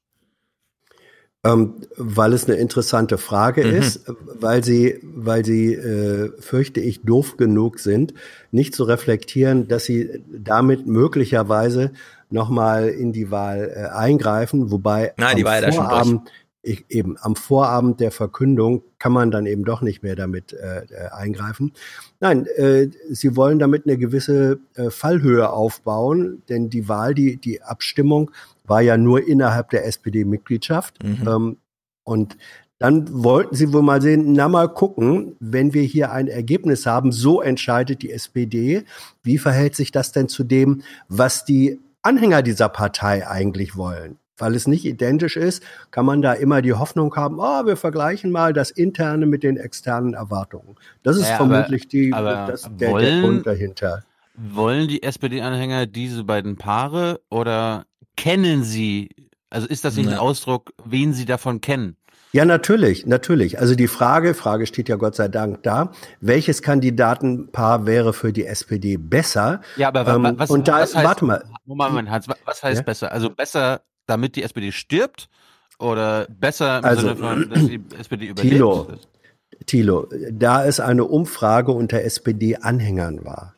Ähm, 1.45 1.73
weil 1.97 2.31
es 2.31 2.45
eine 2.47 2.55
interessante 2.57 3.17
Frage 3.17 3.65
Mhm. 3.65 3.75
ist, 3.75 4.05
weil 4.39 4.63
sie, 4.63 4.99
weil 5.03 5.43
sie, 5.43 5.73
äh, 5.73 6.31
fürchte 6.39 6.79
ich, 6.79 7.01
doof 7.03 7.35
genug 7.35 7.79
sind, 7.79 8.13
nicht 8.51 8.73
zu 8.73 8.85
reflektieren, 8.85 9.67
dass 9.67 9.83
sie 9.83 10.23
damit 10.31 10.87
möglicherweise 10.87 11.91
nochmal 12.29 12.87
in 12.87 13.11
die 13.11 13.29
Wahl 13.29 13.71
äh, 13.75 13.89
eingreifen, 13.93 14.71
wobei 14.71 15.13
Nein, 15.17 15.35
die 15.35 15.45
am 15.45 15.61
durch. 15.61 15.75
Vorabend, 15.75 16.31
ich, 16.61 16.85
eben 16.87 17.17
am 17.19 17.35
Vorabend 17.35 17.99
der 17.99 18.11
Verkündung 18.11 18.83
kann 18.97 19.11
man 19.11 19.29
dann 19.29 19.45
eben 19.45 19.65
doch 19.65 19.81
nicht 19.81 20.01
mehr 20.01 20.15
damit 20.15 20.53
äh, 20.53 20.85
äh, 20.85 21.09
eingreifen. 21.11 21.73
Nein, 22.21 22.45
äh, 22.55 22.87
sie 23.09 23.35
wollen 23.35 23.59
damit 23.59 23.85
eine 23.85 23.97
gewisse 23.97 24.59
äh, 24.75 24.89
Fallhöhe 24.89 25.51
aufbauen, 25.51 26.41
denn 26.47 26.69
die 26.69 26.87
Wahl, 26.87 27.13
die, 27.13 27.35
die 27.35 27.61
Abstimmung 27.61 28.31
war 28.65 28.81
ja 28.81 28.97
nur 28.97 29.27
innerhalb 29.27 29.69
der 29.71 29.85
SPD-Mitgliedschaft. 29.85 30.99
Ähm, 31.03 31.57
und 32.03 32.37
dann 32.79 33.23
wollten 33.23 33.55
sie 33.55 33.71
wohl 33.71 33.81
mal 33.81 34.01
sehen, 34.01 34.33
na 34.33 34.49
mal 34.49 34.67
gucken, 34.67 35.35
wenn 35.39 35.73
wir 35.73 35.83
hier 35.83 36.11
ein 36.11 36.27
Ergebnis 36.27 36.85
haben, 36.85 37.11
so 37.11 37.41
entscheidet 37.41 38.01
die 38.01 38.11
SPD, 38.11 38.83
wie 39.21 39.37
verhält 39.37 39.75
sich 39.75 39.91
das 39.91 40.11
denn 40.11 40.27
zu 40.27 40.43
dem, 40.43 40.81
was 41.07 41.45
die 41.45 41.79
Anhänger 42.01 42.41
dieser 42.41 42.67
Partei 42.69 43.25
eigentlich 43.27 43.77
wollen? 43.77 44.17
Weil 44.37 44.55
es 44.55 44.67
nicht 44.67 44.83
identisch 44.83 45.37
ist, 45.37 45.63
kann 45.91 46.05
man 46.05 46.21
da 46.21 46.33
immer 46.33 46.61
die 46.61 46.73
Hoffnung 46.73 47.15
haben, 47.15 47.37
oh, 47.39 47.65
wir 47.65 47.77
vergleichen 47.77 48.31
mal 48.31 48.51
das 48.51 48.71
Interne 48.71 49.27
mit 49.27 49.43
den 49.43 49.55
externen 49.57 50.13
Erwartungen. 50.15 50.75
Das 51.03 51.15
ist 51.17 51.29
Ja, 51.29 51.37
aber- 51.39 51.49
vermutlich 51.49 51.87
die, 51.87 52.11
aber 52.11 52.47
das, 52.47 52.63
der, 52.63 52.71
der 52.77 52.91
wollen- 52.91 53.21
Grund 53.21 53.47
dahinter. 53.47 54.03
Wollen 54.35 54.87
die 54.87 55.03
SPD-Anhänger 55.03 55.85
diese 55.85 56.23
beiden 56.23 56.55
Paare 56.57 57.21
oder 57.29 57.85
kennen 58.15 58.63
sie, 58.63 59.09
also 59.49 59.67
ist 59.67 59.83
das 59.85 59.95
nicht 59.97 60.07
ein 60.07 60.13
Nee. 60.13 60.17
Ausdruck, 60.19 60.73
wen 60.83 61.13
sie 61.13 61.25
davon 61.25 61.61
kennen? 61.61 61.97
Ja, 62.35 62.45
natürlich, 62.45 63.05
natürlich. 63.05 63.59
Also 63.59 63.75
die 63.75 63.87
Frage, 63.87 64.33
Frage 64.33 64.65
steht 64.65 64.89
ja 64.89 64.95
Gott 64.95 65.15
sei 65.15 65.27
Dank 65.27 65.61
da, 65.61 65.91
welches 66.19 66.63
Kandidatenpaar 66.63 67.85
wäre 67.85 68.11
für 68.13 68.33
die 68.33 68.45
SPD 68.47 68.97
besser? 68.97 69.61
Ja, 69.77 69.89
aber 69.89 70.07
Ähm, 70.07 70.23
wa- 70.23 70.33
was, 70.37 70.49
und 70.49 70.67
da, 70.67 70.79
was 70.79 70.95
heißt, 70.95 71.05
warte 71.05 71.25
mal. 71.25 71.43
Moment, 71.65 72.09
Hans, 72.09 72.27
wa- 72.27 72.37
was 72.45 72.63
heißt 72.63 72.79
Ja? 72.79 72.83
besser? 72.83 73.11
Also 73.11 73.29
besser, 73.29 73.81
damit 74.07 74.35
die 74.35 74.41
SPD 74.41 74.71
stirbt 74.71 75.29
oder 75.77 76.25
besser 76.27 76.79
im 76.79 76.85
Also, 76.85 77.01
Sinne 77.01 77.15
von, 77.17 77.49
dass 77.49 77.67
die 77.67 77.79
SPD 77.99 78.25
überlebt? 78.25 78.53
Thilo, 78.55 78.87
Thilo, 79.67 80.07
da 80.31 80.65
es 80.65 80.79
eine 80.79 81.05
Umfrage 81.05 81.71
unter 81.71 82.01
SPD-Anhängern 82.01 83.23
war, 83.25 83.55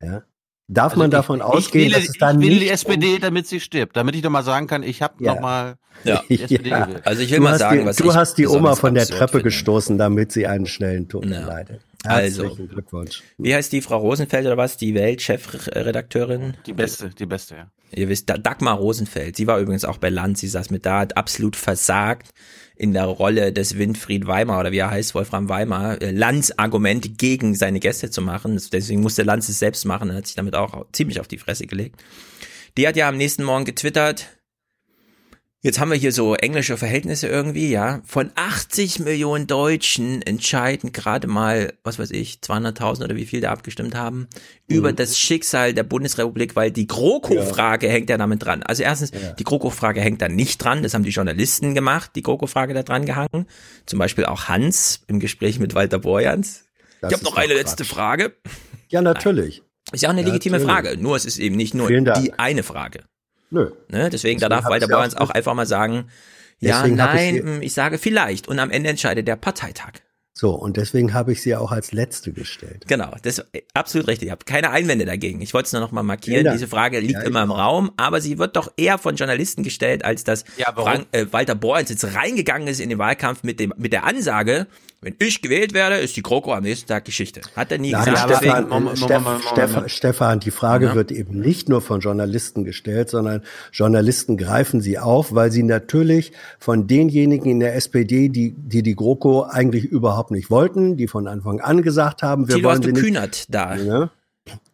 ja, 0.00 0.22
darf 0.68 0.92
Also 0.92 0.98
man 0.98 1.06
ich- 1.08 1.12
davon 1.12 1.38
ich 1.38 1.44
ausgehen, 1.44 1.84
wähle, 1.90 1.94
dass 2.00 2.08
es 2.08 2.18
dann 2.18 2.40
ich 2.40 2.46
wähle 2.48 2.58
nicht 2.58 2.66
die 2.66 2.70
SPD, 2.70 3.18
damit 3.18 3.46
sie 3.46 3.60
stirbt, 3.60 3.96
damit 3.96 4.14
ich 4.16 4.22
doch 4.22 4.30
mal 4.30 4.42
sagen 4.42 4.66
kann, 4.66 4.82
ich 4.82 5.02
habe 5.02 5.14
Ja. 5.24 5.34
noch 5.34 5.40
mal 5.40 5.76
Ja. 6.04 6.22
die 6.28 6.40
SPD 6.42 6.70
Ja. 6.70 6.84
gewählt. 6.86 7.06
Also 7.06 7.22
ich 7.22 7.30
will 7.30 7.38
du 7.38 7.44
mal 7.44 7.52
hast 7.52 7.58
sagen, 7.60 7.80
die, 7.80 7.86
was 7.86 7.96
du 7.96 8.10
ich 8.10 8.14
hast 8.16 8.38
die 8.38 8.46
Oma 8.46 8.74
von 8.74 8.94
der 8.94 9.06
Treppe 9.06 9.28
finde. 9.32 9.44
gestoßen, 9.44 9.96
damit 9.98 10.32
sie 10.32 10.46
einen 10.46 10.66
schnellen 10.66 11.08
Tod 11.08 11.24
Ja. 11.26 11.36
erleidet. 11.40 11.80
Also. 12.04 12.54
Glückwunsch. 12.54 13.22
Wie 13.38 13.54
heißt 13.54 13.72
die 13.72 13.80
Frau 13.80 13.98
Rosenfeld 13.98 14.46
oder 14.46 14.56
was? 14.56 14.76
Die 14.76 14.94
Weltchefredakteurin? 14.94 16.54
Die 16.66 16.72
beste, 16.72 17.10
die 17.10 17.26
beste, 17.26 17.56
ja. 17.56 17.66
Ihr 17.92 18.08
wisst, 18.08 18.28
Da- 18.28 18.38
Dagmar 18.38 18.76
Rosenfeld, 18.76 19.36
sie 19.36 19.46
war 19.46 19.58
übrigens 19.58 19.84
auch 19.84 19.98
bei 19.98 20.08
Land, 20.08 20.38
sie 20.38 20.48
saß 20.48 20.70
mit 20.70 20.84
da, 20.86 21.00
hat 21.00 21.16
absolut 21.16 21.56
versagt 21.56 22.30
in 22.76 22.92
der 22.92 23.04
Rolle 23.04 23.52
des 23.52 23.78
Winfried 23.78 24.26
Weimar 24.26 24.60
oder 24.60 24.72
wie 24.72 24.78
er 24.78 24.90
heißt, 24.90 25.14
Wolfram 25.14 25.48
Weimar, 25.48 26.02
äh, 26.02 26.10
Lanz 26.10 26.52
Argumente 26.56 27.08
gegen 27.08 27.54
seine 27.54 27.80
Gäste 27.80 28.10
zu 28.10 28.20
machen. 28.20 28.60
Deswegen 28.72 29.00
musste 29.00 29.22
Lanz 29.22 29.48
es 29.48 29.58
selbst 29.58 29.84
machen, 29.84 30.10
er 30.10 30.16
hat 30.16 30.26
sich 30.26 30.36
damit 30.36 30.54
auch 30.54 30.86
ziemlich 30.92 31.20
auf 31.20 31.28
die 31.28 31.38
Fresse 31.38 31.66
gelegt. 31.66 32.02
Die 32.76 32.86
hat 32.86 32.96
ja 32.96 33.08
am 33.08 33.16
nächsten 33.16 33.44
Morgen 33.44 33.64
getwittert, 33.64 34.35
Jetzt 35.66 35.80
haben 35.80 35.90
wir 35.90 35.98
hier 35.98 36.12
so 36.12 36.36
englische 36.36 36.76
Verhältnisse 36.76 37.26
irgendwie, 37.26 37.72
ja. 37.72 38.00
Von 38.04 38.30
80 38.36 39.00
Millionen 39.00 39.48
Deutschen 39.48 40.22
entscheiden 40.22 40.92
gerade 40.92 41.26
mal, 41.26 41.72
was 41.82 41.98
weiß 41.98 42.12
ich, 42.12 42.34
200.000 42.36 43.02
oder 43.02 43.16
wie 43.16 43.26
viel 43.26 43.40
da 43.40 43.50
abgestimmt 43.50 43.96
haben, 43.96 44.28
über 44.68 44.92
das 44.92 45.18
Schicksal 45.18 45.74
der 45.74 45.82
Bundesrepublik, 45.82 46.54
weil 46.54 46.70
die 46.70 46.86
GroKo-Frage 46.86 47.88
hängt 47.88 48.08
ja 48.10 48.16
damit 48.16 48.44
dran. 48.44 48.62
Also 48.62 48.84
erstens, 48.84 49.10
die 49.10 49.42
GroKo-Frage 49.42 50.00
hängt 50.00 50.22
da 50.22 50.28
nicht 50.28 50.62
dran, 50.62 50.84
das 50.84 50.94
haben 50.94 51.02
die 51.02 51.10
Journalisten 51.10 51.74
gemacht, 51.74 52.12
die 52.14 52.22
GroKo-Frage 52.22 52.72
da 52.72 52.84
dran 52.84 53.04
gehangen. 53.04 53.48
Zum 53.86 53.98
Beispiel 53.98 54.24
auch 54.24 54.44
Hans 54.44 55.02
im 55.08 55.18
Gespräch 55.18 55.58
mit 55.58 55.74
Walter 55.74 55.98
Borjans. 55.98 56.66
Das 57.00 57.10
ich 57.10 57.18
habe 57.18 57.24
noch 57.24 57.36
eine 57.36 57.48
Quatsch. 57.48 57.58
letzte 57.58 57.84
Frage. 57.84 58.36
Ja, 58.88 59.02
natürlich. 59.02 59.62
Ist 59.90 60.04
ja 60.04 60.10
auch 60.10 60.14
eine 60.14 60.22
legitime 60.22 60.58
Natürlich. 60.60 60.72
Frage, 60.72 61.02
nur 61.02 61.16
es 61.16 61.24
ist 61.24 61.38
eben 61.38 61.56
nicht 61.56 61.74
nur 61.74 61.88
die 61.90 62.34
eine 62.38 62.62
Frage. 62.62 63.02
Nö. 63.50 63.70
Ne? 63.88 64.10
Deswegen, 64.10 64.40
da 64.40 64.48
Deswegen 64.48 64.50
darf 64.50 64.64
hab 64.64 64.70
Walter 64.70 64.86
ich 64.86 64.90
ja 64.90 64.96
Borjans 64.96 65.14
auch- 65.16 65.20
auch 65.22 65.30
einfach 65.30 65.54
mal 65.54 65.66
sagen, 65.66 66.08
ja, 66.58 66.78
Deswegen 66.82 66.94
ich 66.94 66.98
nein, 67.04 67.58
mm, 67.58 67.62
ich 67.62 67.74
sage 67.74 67.98
vielleicht. 67.98 68.48
Und 68.48 68.58
am 68.58 68.70
Ende 68.70 68.88
entscheidet 68.90 69.28
der 69.28 69.36
Parteitag. 69.36 69.92
So, 70.38 70.50
und 70.50 70.76
deswegen 70.76 71.14
habe 71.14 71.32
ich 71.32 71.40
sie 71.40 71.56
auch 71.56 71.72
als 71.72 71.92
letzte 71.92 72.30
gestellt. 72.30 72.84
Genau, 72.86 73.10
das 73.22 73.38
ist 73.38 73.46
absolut 73.72 74.06
richtig. 74.06 74.26
Ich 74.26 74.32
habe 74.32 74.44
keine 74.44 74.70
Einwände 74.70 75.06
dagegen. 75.06 75.40
Ich 75.40 75.54
wollte 75.54 75.66
es 75.68 75.72
nur 75.72 75.80
noch 75.80 75.92
mal 75.92 76.02
markieren. 76.02 76.44
Dank. 76.44 76.56
Diese 76.56 76.68
Frage 76.68 77.00
liegt 77.00 77.14
Ja, 77.14 77.20
ich 77.22 77.26
immer 77.26 77.42
im 77.42 77.50
Raum, 77.50 77.90
aber 77.96 78.20
sie 78.20 78.36
wird 78.38 78.54
doch 78.56 78.70
eher 78.76 78.98
von 78.98 79.16
Journalisten 79.16 79.62
gestellt, 79.62 80.04
als 80.04 80.24
dass 80.24 80.44
Ja? 80.58 80.72
Frank, 80.74 81.06
äh, 81.12 81.24
Walter 81.30 81.54
Borjans 81.54 81.88
jetzt 81.88 82.04
reingegangen 82.14 82.68
ist 82.68 82.80
in 82.80 82.90
den 82.90 82.98
Wahlkampf 82.98 83.44
mit 83.44 83.60
dem 83.60 83.72
mit 83.78 83.94
der 83.94 84.04
Ansage, 84.04 84.66
wenn 85.02 85.14
ich 85.18 85.42
gewählt 85.42 85.74
werde, 85.74 85.96
ist 85.96 86.16
die 86.16 86.22
GroKo 86.22 86.52
am 86.54 86.62
nächsten 86.64 86.88
Tag 86.88 87.04
Geschichte. 87.04 87.42
Hat 87.54 87.70
er 87.70 87.78
nie 87.78 87.92
Nein, 87.92 88.04
gesagt. 88.06 88.36
Stefan, 88.36 88.68
Deswegen, 88.70 88.96
Steff, 88.96 89.22
Moment, 89.22 89.74
Moment. 89.74 89.90
Stefan, 89.90 90.40
die 90.40 90.50
Frage 90.50 90.86
Ja. 90.86 90.94
wird 90.94 91.12
eben 91.12 91.38
nicht 91.38 91.68
nur 91.68 91.80
von 91.82 92.00
Journalisten 92.00 92.64
gestellt, 92.64 93.10
sondern 93.10 93.42
Journalisten 93.72 94.36
greifen 94.36 94.80
sie 94.80 94.98
auf, 94.98 95.34
weil 95.34 95.52
sie 95.52 95.62
natürlich 95.62 96.32
von 96.58 96.86
denjenigen 96.86 97.50
in 97.50 97.60
der 97.60 97.76
SPD, 97.76 98.28
die 98.28 98.52
die, 98.56 98.82
die 98.82 98.96
GroKo 98.96 99.44
eigentlich 99.44 99.84
überhaupt 99.84 100.30
nicht 100.30 100.50
wollten, 100.50 100.96
die 100.96 101.08
von 101.08 101.28
Anfang 101.28 101.60
an 101.60 101.82
gesagt 101.82 102.22
haben, 102.22 102.48
wir 102.48 102.56
Thilo, 102.56 102.68
wollen 102.70 102.78
hast 102.78 102.84
sie 102.84 102.92
du 102.92 103.00
nicht. 103.00 103.04
Kühnert 103.04 103.54
da. 103.54 103.76
Ja. 103.76 104.10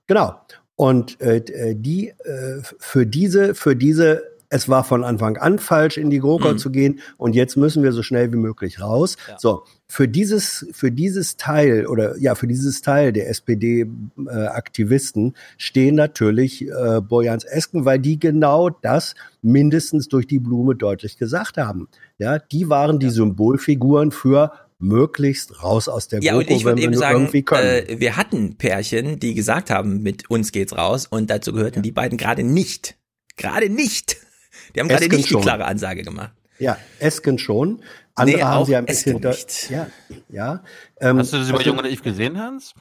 Genau. 0.07 0.35
Und 0.77 1.21
äh, 1.21 1.43
die 1.77 2.09
äh, 2.09 2.63
für 2.79 3.07
diese 3.07 3.55
für 3.55 3.77
diese 3.77 4.32
es 4.53 4.69
war 4.69 4.85
von 4.85 5.03
Anfang 5.03 5.37
an 5.39 5.59
falsch, 5.59 5.97
in 5.97 6.11
die 6.11 6.21
GroKo 6.21 6.53
Mhm. 6.53 6.59
zu 6.59 6.71
gehen 6.71 7.01
und 7.17 7.35
jetzt 7.35 7.57
müssen 7.57 7.83
wir 7.83 7.93
so 7.93 8.03
schnell 8.03 8.33
wie 8.33 8.37
möglich 8.37 8.81
raus. 8.81 9.17
So, 9.39 9.65
für 9.89 10.09
dieses, 10.09 10.67
für 10.73 10.91
dieses 10.91 11.37
Teil 11.37 11.87
oder 11.87 12.17
ja, 12.19 12.35
für 12.35 12.47
dieses 12.47 12.83
Teil 12.83 13.13
der 13.13 13.29
SPD-Aktivisten 13.29 15.35
stehen 15.59 15.95
natürlich 15.95 16.67
äh, 16.69 17.01
Bojans 17.01 17.45
Esken, 17.45 17.85
weil 17.85 17.99
die 17.99 18.19
genau 18.19 18.71
das 18.71 19.15
mindestens 19.43 20.09
durch 20.09 20.27
die 20.27 20.39
Blume 20.39 20.75
deutlich 20.75 21.19
gesagt 21.19 21.57
haben. 21.57 21.89
Ja, 22.19 22.39
die 22.39 22.69
waren 22.69 22.99
die 22.99 23.11
Symbolfiguren 23.11 24.11
für 24.13 24.53
möglichst 24.79 25.63
raus 25.63 25.89
aus 25.89 26.09
der 26.09 26.23
Ja, 26.23 26.35
und 26.37 26.43
ich 26.51 26.65
wenn 26.65 26.65
würde 26.65 26.77
wir 26.79 26.85
eben 26.85 26.93
nur 26.95 27.01
sagen, 27.01 27.19
irgendwie 27.21 27.43
können. 27.43 27.87
äh, 27.89 28.01
wir 28.01 28.17
hatten 28.17 28.57
Pärchen, 28.57 29.21
die 29.21 29.35
gesagt 29.35 29.71
haben, 29.71 30.03
mit 30.03 30.29
uns 30.31 30.53
geht's 30.53 30.77
raus 30.77 31.07
und 31.09 31.31
dazu 31.31 31.53
gehörten 31.53 31.83
die 31.83 31.93
beiden 31.93 32.19
gerade 32.19 32.43
nicht. 32.43 32.97
Gerade 33.37 33.69
nicht. 33.71 34.17
Die 34.75 34.81
haben 34.81 34.89
gerade 34.89 35.09
nicht 35.09 35.29
die 35.29 35.33
schon. 35.33 35.43
klare 35.43 35.65
Ansage 35.65 36.03
gemacht. 36.03 36.33
Ja, 36.59 36.77
Esken 36.99 37.39
schon. 37.39 37.83
Andere 38.15 38.37
Nee, 38.37 38.43
haben 38.43 38.65
sie 38.65 38.77
ein 38.77 38.87
bisschen. 38.87 39.21
Nicht. 39.21 39.71
Ja, 39.71 39.87
ja. 40.29 40.63
Ähm, 41.01 41.19
Hast 41.19 41.33
du 41.33 41.39
das 41.39 41.49
über 41.49 41.59
was 41.59 41.65
Jung 41.67 41.79
und 41.79 41.85
Naiv 41.85 42.03
gesehen, 42.03 42.39
Hans? 42.39 42.75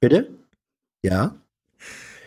Bitte? 0.00 0.28
Ja. 1.02 1.34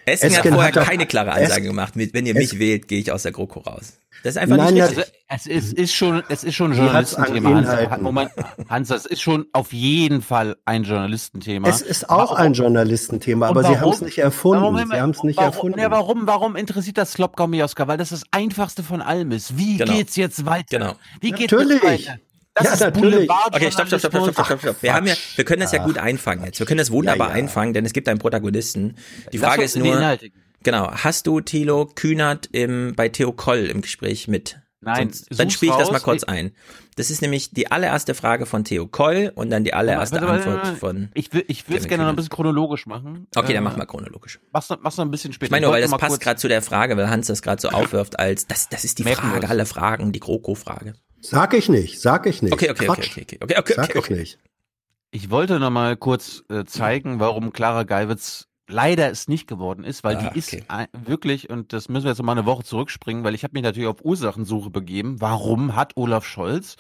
Esken, 0.05 0.29
hat 0.31 0.37
Esken 0.37 0.53
vorher 0.53 0.73
hat 0.75 0.85
keine 0.87 1.05
klare 1.05 1.31
Ansage 1.31 1.61
Es- 1.61 1.67
gemacht. 1.67 1.95
Mit, 1.95 2.13
wenn 2.13 2.25
ihr 2.25 2.33
mich 2.33 2.53
Es- 2.53 2.59
wählt, 2.59 2.87
gehe 2.87 2.99
ich 2.99 3.11
aus 3.11 3.23
der 3.23 3.31
GroKo 3.31 3.59
raus. 3.59 3.97
Das 4.23 4.35
ist 4.35 4.37
einfach 4.37 4.57
Nein, 4.57 4.75
nicht 4.75 4.83
richtig. 4.83 5.05
Also, 5.27 5.49
es 5.49 5.63
ist, 5.65 5.73
ist 5.73 5.93
schon, 5.95 6.21
es 6.29 6.43
ist 6.43 6.53
schon 6.53 6.73
ein 6.73 6.77
Journalistenthema. 6.77 7.63
Hans. 7.89 8.01
Moment, 8.01 8.31
Hans, 8.69 8.89
das 8.89 9.07
ist 9.07 9.19
schon 9.21 9.47
auf 9.51 9.73
jeden 9.73 10.21
Fall 10.21 10.57
ein 10.65 10.83
Journalistenthema. 10.83 11.67
Es 11.67 11.81
ist 11.81 12.07
auch 12.09 12.31
ein 12.33 12.53
Journalistenthema, 12.53 13.47
aber 13.47 13.63
Sie 13.63 13.69
warum? 13.69 13.81
haben 13.81 13.89
es 13.93 14.01
nicht 14.01 14.17
erfunden. 14.19 14.61
Warum 14.63 14.77
Sie 14.77 14.99
haben 14.99 15.09
es 15.09 15.23
nicht 15.23 15.37
warum, 15.37 15.51
erfunden. 15.53 15.79
Ja, 15.79 15.89
warum, 15.89 16.27
warum 16.27 16.55
interessiert 16.55 16.99
das 16.99 17.13
Slopgummi, 17.13 17.63
Oscar? 17.63 17.87
Weil 17.87 17.97
das 17.97 18.09
das 18.09 18.21
einfachste 18.29 18.83
von 18.83 19.01
allem 19.01 19.31
ist. 19.31 19.57
Wie 19.57 19.77
Genau. 19.77 19.91
geht's 19.93 20.15
jetzt 20.17 20.45
weiter? 20.45 20.77
Genau. 20.77 20.93
Wie 21.19 21.31
geht's 21.31 21.51
Natürlich. 21.51 21.81
jetzt 21.81 22.07
weiter? 22.09 22.19
Das 22.53 22.65
Ja, 22.65 22.73
ist 22.73 22.79
natürlich. 22.81 23.29
Okay, 23.29 23.71
stopp, 23.71 23.87
stopp, 23.87 23.99
stopp, 23.99 24.11
stopp, 24.11 24.33
stopp, 24.33 24.45
stopp, 24.45 24.59
stopp. 24.59 24.83
Wir 24.83 24.93
haben 24.93 25.07
ja, 25.07 25.13
wir 25.35 25.45
können 25.45 25.61
das 25.61 25.71
ja 25.71 25.83
gut 25.83 25.97
einfangen 25.97 26.43
jetzt. 26.45 26.59
Wir 26.59 26.65
können 26.65 26.79
das 26.79 26.91
wunderbar 26.91 27.29
Ja, 27.29 27.35
ja. 27.35 27.39
einfangen, 27.43 27.73
denn 27.73 27.85
es 27.85 27.93
gibt 27.93 28.09
einen 28.09 28.19
Protagonisten. 28.19 28.95
Die 29.31 29.37
Lass 29.37 29.49
Frage 29.51 29.63
ist 29.63 29.77
nur, 29.77 30.17
genau, 30.63 30.91
hast 30.91 31.27
du 31.27 31.39
Thilo 31.39 31.85
Kühnert 31.85 32.47
im, 32.51 32.93
bei 32.95 33.07
Theo 33.09 33.31
Koll 33.31 33.59
im 33.67 33.81
Gespräch 33.81 34.27
mit? 34.27 34.59
Nein, 34.83 35.11
Sonst, 35.13 35.39
dann 35.39 35.49
spiele 35.51 35.73
ich 35.73 35.77
das 35.77 35.91
mal 35.91 35.99
kurz 35.99 36.23
ein. 36.23 36.53
Das 36.95 37.11
ist 37.11 37.21
nämlich 37.21 37.51
die 37.51 37.71
allererste 37.71 38.15
Frage 38.15 38.47
von 38.47 38.63
Theo 38.65 38.87
Koll 38.87 39.31
und 39.35 39.51
dann 39.51 39.63
die 39.63 39.75
allererste 39.75 40.15
Warte, 40.15 40.27
warte, 40.27 40.43
Antwort 40.49 40.65
warte. 40.65 40.77
von. 40.77 41.09
Ich 41.13 41.31
will, 41.33 41.45
ich 41.47 41.69
will 41.69 41.77
es 41.77 41.87
gerne 41.87 42.03
noch 42.03 42.09
ein 42.09 42.15
bisschen 42.15 42.31
chronologisch 42.31 42.87
machen. 42.87 43.27
Okay, 43.35 43.53
dann 43.53 43.57
Äh, 43.57 43.61
mach 43.61 43.77
mal 43.77 43.85
chronologisch. 43.85 44.39
Mach's, 44.51 44.69
noch- 44.69 44.79
mach's 44.81 44.97
noch 44.97 45.05
ein 45.05 45.11
bisschen 45.11 45.33
später. 45.33 45.45
Ich 45.45 45.51
meine 45.51 45.67
nur, 45.67 45.73
weil 45.73 45.83
das 45.83 45.91
passt 45.91 46.19
gerade 46.19 46.39
zu 46.39 46.47
der 46.47 46.63
Frage, 46.63 46.97
weil 46.97 47.09
Hans 47.11 47.27
das 47.27 47.43
gerade 47.43 47.61
so 47.61 47.69
aufwirft 47.69 48.17
als, 48.19 48.47
das, 48.47 48.69
das 48.69 48.83
ist 48.83 48.97
die 48.97 49.03
Merken 49.03 49.29
Frage 49.29 49.45
es. 49.45 49.51
aller 49.51 49.65
Fragen, 49.67 50.11
die 50.11 50.19
GroKo-Frage. 50.19 50.95
Sag 51.21 51.53
ich 51.53 51.69
nicht, 51.69 51.99
sag 52.01 52.25
ich 52.25 52.41
nicht. 52.41 52.53
Okay, 52.53 52.69
okay, 52.71 52.88
okay, 52.89 53.01
Quatsch. 53.01 53.12
okay, 53.12 53.21
okay, 53.23 53.38
okay, 53.41 53.55
okay, 53.60 53.73
Sag 53.75 53.89
okay, 53.89 53.99
ich 53.99 54.05
okay. 54.05 54.15
nicht. 54.19 54.39
Ich 55.12 55.29
wollte 55.29 55.60
noch 55.60 55.69
mal 55.69 55.97
kurz 55.97 56.43
äh, 56.49 56.63
zeigen, 56.65 57.19
warum 57.19 57.51
Clara 57.53 57.84
Geiwitz 57.84 58.47
leider 58.67 59.12
es 59.12 59.27
nicht 59.27 59.47
geworden 59.47 59.84
ist, 59.84 60.03
weil 60.03 60.15
Ah, 60.17 60.29
die 60.29 60.39
ist 60.39 60.53
okay. 60.53 60.63
wirklich, 61.05 61.49
und 61.49 61.73
das 61.73 61.89
müssen 61.89 62.05
wir 62.05 62.12
jetzt 62.12 62.23
mal 62.23 62.31
eine 62.31 62.45
Woche 62.45 62.63
zurückspringen, 62.63 63.23
weil 63.23 63.36
ich 63.36 63.43
habe 63.43 63.53
mich 63.53 63.63
natürlich 63.63 63.89
auf 63.89 64.03
Ursachensuche 64.05 64.69
begeben. 64.69 65.19
Warum 65.19 65.75
hat 65.75 65.97
Olaf 65.97 66.25
Scholz 66.25 66.77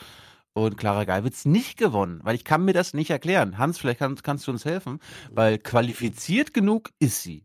und 0.53 0.77
Clara 0.77 1.03
Geiwitz 1.03 1.43
nicht 1.43 1.77
gewonnen? 1.77 2.21
Weil 2.23 2.35
ich 2.35 2.45
kann 2.45 2.63
mir 2.63 2.73
das 2.73 2.93
nicht 2.93 3.09
erklären. 3.09 3.57
Hans, 3.57 3.77
vielleicht 3.77 3.99
kannst, 3.99 4.23
kannst 4.23 4.47
du 4.47 4.51
uns 4.51 4.63
helfen, 4.63 4.99
weil 5.31 5.57
qualifiziert 5.57 6.53
genug 6.53 6.89
ist 6.99 7.21
sie. 7.23 7.43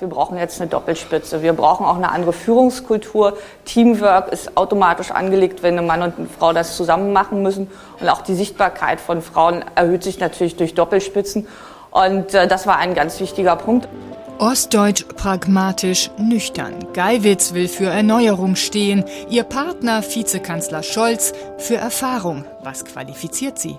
Wir 0.00 0.08
brauchen 0.08 0.38
jetzt 0.38 0.60
eine 0.60 0.70
Doppelspitze. 0.70 1.42
Wir 1.42 1.52
brauchen 1.52 1.84
auch 1.84 1.96
eine 1.96 2.10
andere 2.10 2.32
Führungskultur. 2.32 3.36
Teamwork 3.64 4.32
ist 4.32 4.56
automatisch 4.56 5.10
angelegt, 5.10 5.62
wenn 5.62 5.78
ein 5.78 5.86
Mann 5.86 6.02
und 6.02 6.18
eine 6.18 6.28
Frau 6.28 6.52
das 6.52 6.76
zusammen 6.76 7.12
machen 7.12 7.42
müssen. 7.42 7.68
Und 8.00 8.08
auch 8.08 8.22
die 8.22 8.34
Sichtbarkeit 8.34 9.00
von 9.00 9.22
Frauen 9.22 9.64
erhöht 9.74 10.04
sich 10.04 10.20
natürlich 10.20 10.56
durch 10.56 10.74
Doppelspitzen. 10.74 11.48
Und 11.90 12.34
äh, 12.34 12.46
das 12.46 12.66
war 12.66 12.76
ein 12.76 12.94
ganz 12.94 13.18
wichtiger 13.20 13.56
Punkt. 13.56 13.88
Ostdeutsch 14.38 15.04
pragmatisch 15.16 16.10
nüchtern. 16.16 16.92
Geiwitz 16.92 17.54
will 17.54 17.66
für 17.66 17.86
Erneuerung 17.86 18.54
stehen, 18.54 19.04
ihr 19.28 19.42
Partner 19.42 20.00
Vizekanzler 20.02 20.84
Scholz 20.84 21.32
für 21.58 21.74
Erfahrung. 21.74 22.44
Was 22.62 22.84
qualifiziert 22.84 23.58
sie? 23.58 23.76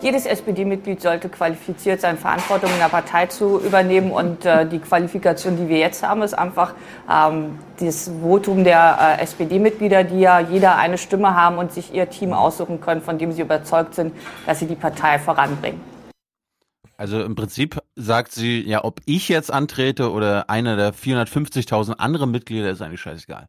Jedes 0.00 0.26
SPD-Mitglied 0.26 1.00
sollte 1.00 1.28
qualifiziert 1.28 2.00
sein, 2.00 2.18
Verantwortung 2.18 2.70
in 2.70 2.78
der 2.78 2.88
Partei 2.88 3.26
zu 3.26 3.60
übernehmen. 3.60 4.10
Und 4.10 4.44
äh, 4.44 4.66
die 4.68 4.78
Qualifikation, 4.78 5.56
die 5.56 5.68
wir 5.68 5.78
jetzt 5.78 6.02
haben, 6.02 6.22
ist 6.22 6.34
einfach 6.34 6.74
ähm, 7.10 7.58
das 7.80 8.10
Votum 8.20 8.64
der 8.64 9.16
äh, 9.18 9.22
SPD-Mitglieder, 9.22 10.04
die 10.04 10.20
ja 10.20 10.40
jeder 10.40 10.76
eine 10.76 10.98
Stimme 10.98 11.34
haben 11.34 11.58
und 11.58 11.72
sich 11.72 11.94
ihr 11.94 12.08
Team 12.10 12.32
aussuchen 12.32 12.80
können, 12.80 13.00
von 13.00 13.18
dem 13.18 13.32
sie 13.32 13.42
überzeugt 13.42 13.94
sind, 13.94 14.14
dass 14.44 14.58
sie 14.58 14.66
die 14.66 14.74
Partei 14.74 15.18
voranbringen. 15.18 15.80
Also 16.98 17.22
im 17.22 17.34
Prinzip 17.34 17.78
sagt 17.94 18.32
sie, 18.32 18.66
ja, 18.66 18.84
ob 18.84 19.00
ich 19.04 19.28
jetzt 19.28 19.52
antrete 19.52 20.10
oder 20.10 20.48
einer 20.48 20.76
der 20.76 20.94
450.000 20.94 21.94
anderen 21.94 22.30
Mitglieder, 22.30 22.70
ist 22.70 22.80
eigentlich 22.80 23.00
scheißegal. 23.00 23.48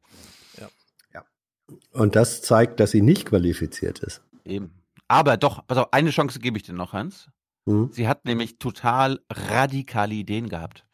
Und 1.91 2.15
das 2.15 2.41
zeigt, 2.41 2.79
dass 2.79 2.91
sie 2.91 3.01
nicht 3.01 3.25
qualifiziert 3.25 3.99
ist. 3.99 4.21
Eben. 4.45 4.71
Aber 5.07 5.37
doch, 5.37 5.65
pass 5.65 5.77
auf, 5.77 5.93
eine 5.93 6.09
Chance 6.09 6.39
gebe 6.39 6.57
ich 6.57 6.63
dir 6.63 6.73
noch, 6.73 6.93
Hans. 6.93 7.29
Hm? 7.67 7.89
Sie 7.91 8.07
hat 8.07 8.25
nämlich 8.25 8.59
total 8.59 9.19
radikale 9.29 10.13
Ideen 10.13 10.49
gehabt. 10.49 10.87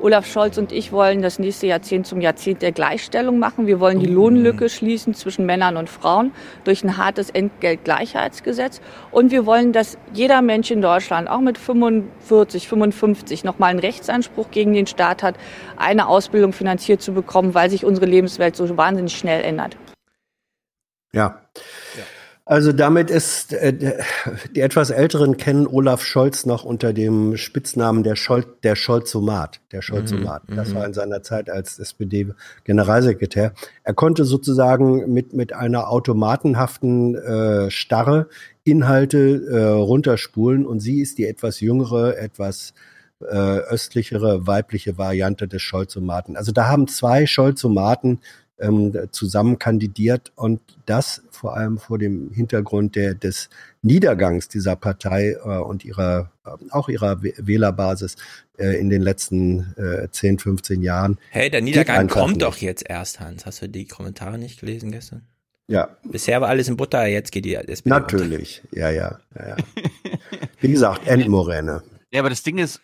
Olaf 0.00 0.26
Scholz 0.26 0.58
und 0.58 0.70
ich 0.70 0.92
wollen 0.92 1.22
das 1.22 1.38
nächste 1.38 1.66
Jahrzehnt 1.66 2.06
zum 2.06 2.20
Jahrzehnt 2.20 2.60
der 2.60 2.72
Gleichstellung 2.72 3.38
machen. 3.38 3.66
Wir 3.66 3.80
wollen 3.80 4.00
die 4.00 4.06
Lohnlücke 4.06 4.68
schließen 4.68 5.14
zwischen 5.14 5.46
Männern 5.46 5.78
und 5.78 5.88
Frauen 5.88 6.32
durch 6.64 6.84
ein 6.84 6.98
hartes 6.98 7.30
Entgeltgleichheitsgesetz. 7.30 8.82
Und 9.12 9.30
wir 9.30 9.46
wollen, 9.46 9.72
dass 9.72 9.96
jeder 10.12 10.42
Mensch 10.42 10.70
in 10.70 10.82
Deutschland 10.82 11.26
auch 11.26 11.40
mit 11.40 11.56
45, 11.56 12.68
55 12.68 13.44
nochmal 13.44 13.70
einen 13.70 13.78
Rechtsanspruch 13.78 14.50
gegen 14.50 14.74
den 14.74 14.86
Staat 14.86 15.22
hat, 15.22 15.36
eine 15.78 16.06
Ausbildung 16.06 16.52
finanziert 16.52 17.00
zu 17.00 17.14
bekommen, 17.14 17.54
weil 17.54 17.70
sich 17.70 17.86
unsere 17.86 18.04
Lebenswelt 18.04 18.56
so 18.56 18.76
wahnsinnig 18.76 19.16
schnell 19.16 19.42
ändert. 19.42 19.78
Ja. 21.14 21.40
Also 22.46 22.72
damit 22.72 23.10
ist 23.10 23.54
äh, 23.54 23.72
die 24.54 24.60
etwas 24.60 24.90
Älteren 24.90 25.38
kennen 25.38 25.66
Olaf 25.66 26.04
Scholz 26.04 26.44
noch 26.44 26.62
unter 26.62 26.92
dem 26.92 27.38
Spitznamen 27.38 28.02
der 28.02 28.16
Scholz 28.16 28.46
der 28.62 28.76
Scholzomat, 28.76 29.60
der 29.72 29.80
Scholzomat. 29.80 30.50
Mhm, 30.50 30.56
das 30.56 30.68
mhm. 30.68 30.74
war 30.74 30.86
in 30.86 30.92
seiner 30.92 31.22
Zeit 31.22 31.48
als 31.48 31.78
SPD-Generalsekretär. 31.78 33.54
Er 33.82 33.94
konnte 33.94 34.26
sozusagen 34.26 35.10
mit 35.10 35.32
mit 35.32 35.54
einer 35.54 35.88
automatenhaften 35.88 37.14
äh, 37.14 37.70
Starre 37.70 38.28
Inhalte 38.62 39.46
äh, 39.50 39.62
runterspulen 39.64 40.66
und 40.66 40.80
sie 40.80 41.00
ist 41.00 41.16
die 41.16 41.26
etwas 41.26 41.60
jüngere, 41.60 42.18
etwas 42.18 42.74
äh, 43.20 43.36
östlichere 43.36 44.46
weibliche 44.46 44.98
Variante 44.98 45.48
des 45.48 45.62
Scholzomaten. 45.62 46.36
Also 46.36 46.52
da 46.52 46.68
haben 46.68 46.88
zwei 46.88 47.26
Scholzomaten 47.26 48.20
ähm, 48.58 48.92
zusammen 49.10 49.58
kandidiert 49.58 50.32
und 50.36 50.60
das 50.86 51.22
vor 51.30 51.56
allem 51.56 51.78
vor 51.78 51.98
dem 51.98 52.30
Hintergrund 52.32 52.94
der, 52.94 53.14
des 53.14 53.50
Niedergangs 53.82 54.48
dieser 54.48 54.76
Partei 54.76 55.32
äh, 55.32 55.58
und 55.58 55.84
ihrer 55.84 56.30
äh, 56.46 56.50
auch 56.70 56.88
ihrer 56.88 57.22
Wäh- 57.22 57.34
Wählerbasis 57.38 58.16
äh, 58.58 58.78
in 58.78 58.90
den 58.90 59.02
letzten 59.02 59.74
äh, 59.76 60.08
10, 60.10 60.38
15 60.38 60.82
Jahren. 60.82 61.18
Hey, 61.30 61.50
der 61.50 61.62
Niedergang 61.62 62.06
kommt 62.08 62.34
nicht. 62.34 62.42
doch 62.42 62.56
jetzt 62.58 62.84
erst, 62.88 63.18
Hans. 63.20 63.44
Hast 63.44 63.60
du 63.62 63.68
die 63.68 63.86
Kommentare 63.86 64.38
nicht 64.38 64.60
gelesen 64.60 64.92
gestern? 64.92 65.22
Ja, 65.66 65.96
Bisher 66.04 66.40
war 66.42 66.48
alles 66.48 66.68
in 66.68 66.76
Butter, 66.76 67.06
jetzt 67.06 67.32
geht 67.32 67.46
die 67.46 67.54
SPD 67.54 67.88
natürlich. 67.88 68.62
Ja, 68.70 68.90
ja, 68.90 69.18
ja, 69.34 69.48
ja. 69.48 69.56
Wie 70.60 70.68
gesagt, 70.70 71.06
Endmoräne. 71.06 71.82
Ja, 72.12 72.20
aber 72.20 72.28
das 72.28 72.42
Ding 72.42 72.58
ist, 72.58 72.80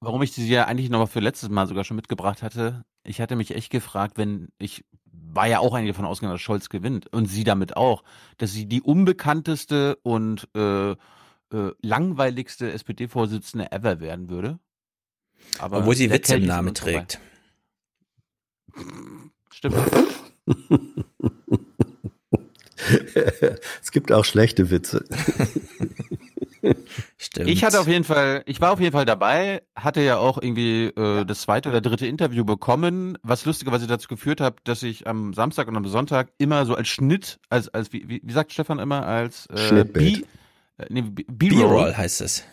warum 0.00 0.20
ich 0.22 0.32
sie 0.32 0.46
ja 0.48 0.64
eigentlich 0.66 0.90
nochmal 0.90 1.06
für 1.06 1.20
letztes 1.20 1.48
Mal 1.48 1.66
sogar 1.68 1.84
schon 1.84 1.94
mitgebracht 1.96 2.42
hatte, 2.42 2.84
ich 3.04 3.20
hatte 3.20 3.36
mich 3.36 3.54
echt 3.54 3.70
gefragt, 3.70 4.18
wenn 4.18 4.48
ich 4.58 4.84
war 5.34 5.46
ja 5.46 5.58
auch 5.58 5.74
eigentlich 5.74 5.92
davon 5.92 6.06
ausgegangen, 6.06 6.34
dass 6.34 6.40
Scholz 6.40 6.68
gewinnt 6.68 7.06
und 7.12 7.26
sie 7.26 7.44
damit 7.44 7.76
auch, 7.76 8.02
dass 8.38 8.52
sie 8.52 8.66
die 8.66 8.82
unbekannteste 8.82 9.96
und 10.02 10.48
äh, 10.54 10.92
äh, 10.92 10.96
langweiligste 11.82 12.72
SPD-Vorsitzende 12.72 13.70
ever 13.72 14.00
werden 14.00 14.28
würde. 14.28 14.58
Aber 15.58 15.78
Obwohl 15.78 15.94
sie 15.94 16.10
Witze 16.10 16.36
im 16.36 16.46
Namen 16.46 16.74
trägt. 16.74 17.20
Stimmt. 19.50 19.76
es 23.82 23.92
gibt 23.92 24.10
auch 24.12 24.24
schlechte 24.24 24.70
Witze. 24.70 25.04
Stimmt. 27.18 27.48
Ich 27.48 27.64
hatte 27.64 27.80
auf 27.80 27.88
jeden 27.88 28.04
Fall, 28.04 28.42
ich 28.46 28.60
war 28.60 28.72
auf 28.72 28.80
jeden 28.80 28.92
Fall 28.92 29.04
dabei, 29.04 29.62
hatte 29.76 30.00
ja 30.00 30.18
auch 30.18 30.38
irgendwie 30.40 30.86
äh, 30.86 31.24
das 31.24 31.42
zweite 31.42 31.68
oder 31.68 31.80
dritte 31.80 32.06
Interview 32.06 32.44
bekommen, 32.44 33.18
was 33.22 33.44
lustigerweise 33.44 33.86
dazu 33.86 34.08
geführt 34.08 34.40
hat, 34.40 34.58
dass 34.64 34.82
ich 34.82 35.06
am 35.06 35.34
Samstag 35.34 35.68
und 35.68 35.76
am 35.76 35.86
Sonntag 35.86 36.32
immer 36.38 36.66
so 36.66 36.74
als 36.74 36.88
Schnitt, 36.88 37.38
als, 37.48 37.68
als 37.68 37.92
wie, 37.92 38.08
wie, 38.08 38.32
sagt 38.32 38.52
Stefan 38.52 38.78
immer, 38.78 39.06
als 39.06 39.46
äh, 39.46 39.58
Schnittbild. 39.58 40.26
B- 40.76 40.82
äh, 40.82 40.86
nee, 40.90 41.02
B-Roll 41.02 41.94
heißt 41.96 42.20
es. 42.20 42.44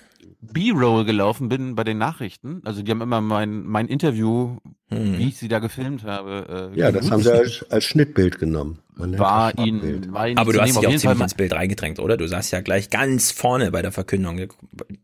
B-Roll 0.41 1.05
gelaufen 1.05 1.49
bin 1.49 1.75
bei 1.75 1.83
den 1.83 1.97
Nachrichten. 1.97 2.61
Also 2.65 2.81
die 2.81 2.91
haben 2.91 3.01
immer 3.01 3.21
mein, 3.21 3.63
mein 3.63 3.87
Interview, 3.87 4.57
Hm. 4.89 5.17
wie 5.17 5.29
ich 5.29 5.37
sie 5.37 5.47
da 5.47 5.59
gefilmt 5.59 6.03
habe. 6.03 6.71
Äh, 6.75 6.79
Ja, 6.79 6.91
das 6.91 7.09
haben 7.09 7.21
sie 7.23 7.31
als, 7.33 7.65
als 7.69 7.85
Schnittbild 7.85 8.39
genommen. 8.39 8.79
War 8.95 9.57
ihnen, 9.57 10.13
war 10.13 10.27
ihnen 10.27 10.37
Aber 10.37 10.51
du 10.53 10.59
hast 10.59 10.67
dich 10.69 10.77
auch 10.77 10.83
Fall 10.83 10.97
ziemlich 10.99 11.17
mal- 11.17 11.23
ins 11.25 11.33
Bild 11.35 11.53
reingedrängt, 11.53 11.99
oder? 11.99 12.17
Du 12.17 12.27
saßt 12.27 12.51
ja 12.51 12.59
gleich 12.61 12.89
ganz 12.89 13.31
vorne 13.31 13.71
bei 13.71 13.81
der 13.81 13.91
Verkündung. 13.93 14.37
Du 14.37 14.45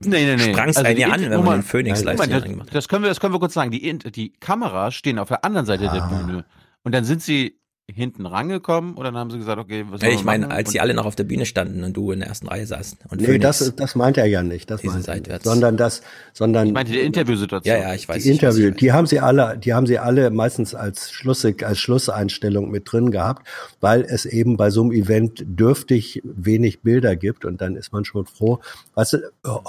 Nee, 0.02 0.26
nee, 0.26 0.36
nee. 0.36 0.40
sprangst 0.54 0.78
Also 0.78 0.88
einen 0.88 0.96
die 0.98 1.02
ja 1.04 1.10
an, 1.10 1.22
wenn 1.22 1.30
man 1.32 1.44
mal, 1.46 1.56
den 1.60 1.64
Phoenix 1.64 2.04
Livestream 2.04 2.60
das, 2.60 2.68
das 2.74 2.88
können 2.90 3.04
wir, 3.04 3.10
das 3.10 3.20
können 3.20 3.34
wir 3.34 3.40
kurz 3.40 3.54
sagen. 3.54 3.72
Die, 3.72 3.98
die 4.12 4.34
Kameras 4.34 4.94
stehen 4.94 5.18
auf 5.20 5.30
der 5.30 5.46
anderen 5.46 5.66
Seite 5.66 5.84
der 5.84 6.04
Ah. 6.04 6.08
Bühne. 6.08 6.46
Und 6.84 6.94
dann 6.94 7.06
sind 7.06 7.22
sie 7.22 7.58
hinten 7.93 8.26
rangekommen 8.26 8.95
oder 8.95 9.06
dann 9.12 9.17
haben 9.17 9.32
sie 9.32 9.38
gesagt, 9.38 9.58
okay, 9.60 9.86
was 9.89 10.02
Ja, 10.02 10.10
ich 10.10 10.26
meine, 10.26 10.52
als 10.52 10.73
Und- 10.73 10.82
alle 10.82 10.93
noch 10.93 11.06
auf 11.06 11.15
der 11.15 11.23
Bühne 11.23 11.45
standen 11.45 11.86
und 11.86 11.95
du 11.95 12.12
in 12.12 12.19
der 12.19 12.28
ersten 12.28 12.47
Reihe 12.47 12.67
saßt. 12.67 12.97
Und 13.10 13.21
Nee, 13.21 13.28
Phoenix 13.28 13.60
das, 13.60 13.76
das 13.78 13.95
meint 13.95 14.17
er 14.17 14.26
ja 14.26 14.43
nicht. 14.43 14.69
Das 14.69 14.82
diese 14.82 14.93
meint 14.95 15.08
er 15.08 15.13
nicht. 15.15 15.23
seitwärts. 15.26 15.45
Sondern 15.45 15.78
das, 15.78 16.02
sondern 16.34 16.67
Ich 16.67 16.73
meinte 16.73 16.91
die 16.91 17.00
Interviewsituation. 17.00 17.73
Ja, 17.73 17.82
ja, 17.82 17.93
ich 17.93 18.10
weiß. 18.10 18.21
die 18.23 18.30
ich 18.30 18.41
Interview, 18.41 18.71
weiß. 18.71 18.76
die 18.78 18.91
haben 18.91 19.08
sie 19.08 19.21
alle, 19.21 19.58
die 19.58 19.73
haben 19.73 19.88
sie 19.88 20.00
alle 20.00 20.32
meistens 20.32 20.76
als 20.76 21.12
Schlussig, 21.13 21.65
als 21.65 21.80
Schlusseinstellung 21.80 22.69
mit 22.69 22.91
drin 22.91 23.10
gehabt, 23.10 23.47
weil 23.80 24.02
es 24.02 24.26
eben 24.26 24.58
bei 24.58 24.69
so 24.69 24.82
einem 24.82 24.91
Event 24.91 25.45
dürftig 25.47 26.21
wenig 26.26 26.82
Bilder 26.82 27.15
gibt 27.15 27.45
und 27.45 27.62
dann 27.62 27.78
ist 27.78 27.93
man 27.93 28.04
schon 28.04 28.26
froh. 28.26 28.60
Weißt 28.95 29.13
du, 29.13 29.19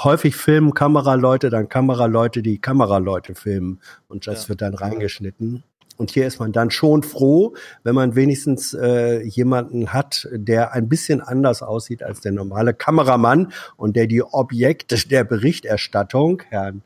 häufig 0.02 0.34
filmen 0.34 0.74
Kameraleute, 0.74 1.50
dann 1.50 1.68
Kameraleute, 1.68 2.42
die 2.42 2.58
Kameraleute 2.58 3.36
filmen 3.36 3.78
und 4.08 4.26
das 4.26 4.48
wird 4.48 4.60
dann 4.60 4.74
reingeschnitten. 4.74 5.62
Und 5.98 6.10
hier 6.12 6.26
ist 6.26 6.38
man 6.38 6.52
dann 6.52 6.70
schon 6.70 7.02
froh, 7.02 7.54
wenn 7.82 7.94
man 7.94 8.14
wenigstens 8.14 8.72
äh, 8.72 9.22
jemanden 9.24 9.92
hat, 9.92 10.26
der 10.32 10.72
ein 10.72 10.88
bisschen 10.88 11.20
anders 11.20 11.60
aussieht 11.60 12.02
als 12.02 12.20
der 12.20 12.32
normale 12.32 12.72
Kameramann 12.72 13.52
und 13.76 13.96
der 13.96 14.06
die 14.06 14.22
Objekte 14.22 14.96
der 15.08 15.24
Berichterstattung, 15.24 16.42
Herrn 16.48 16.82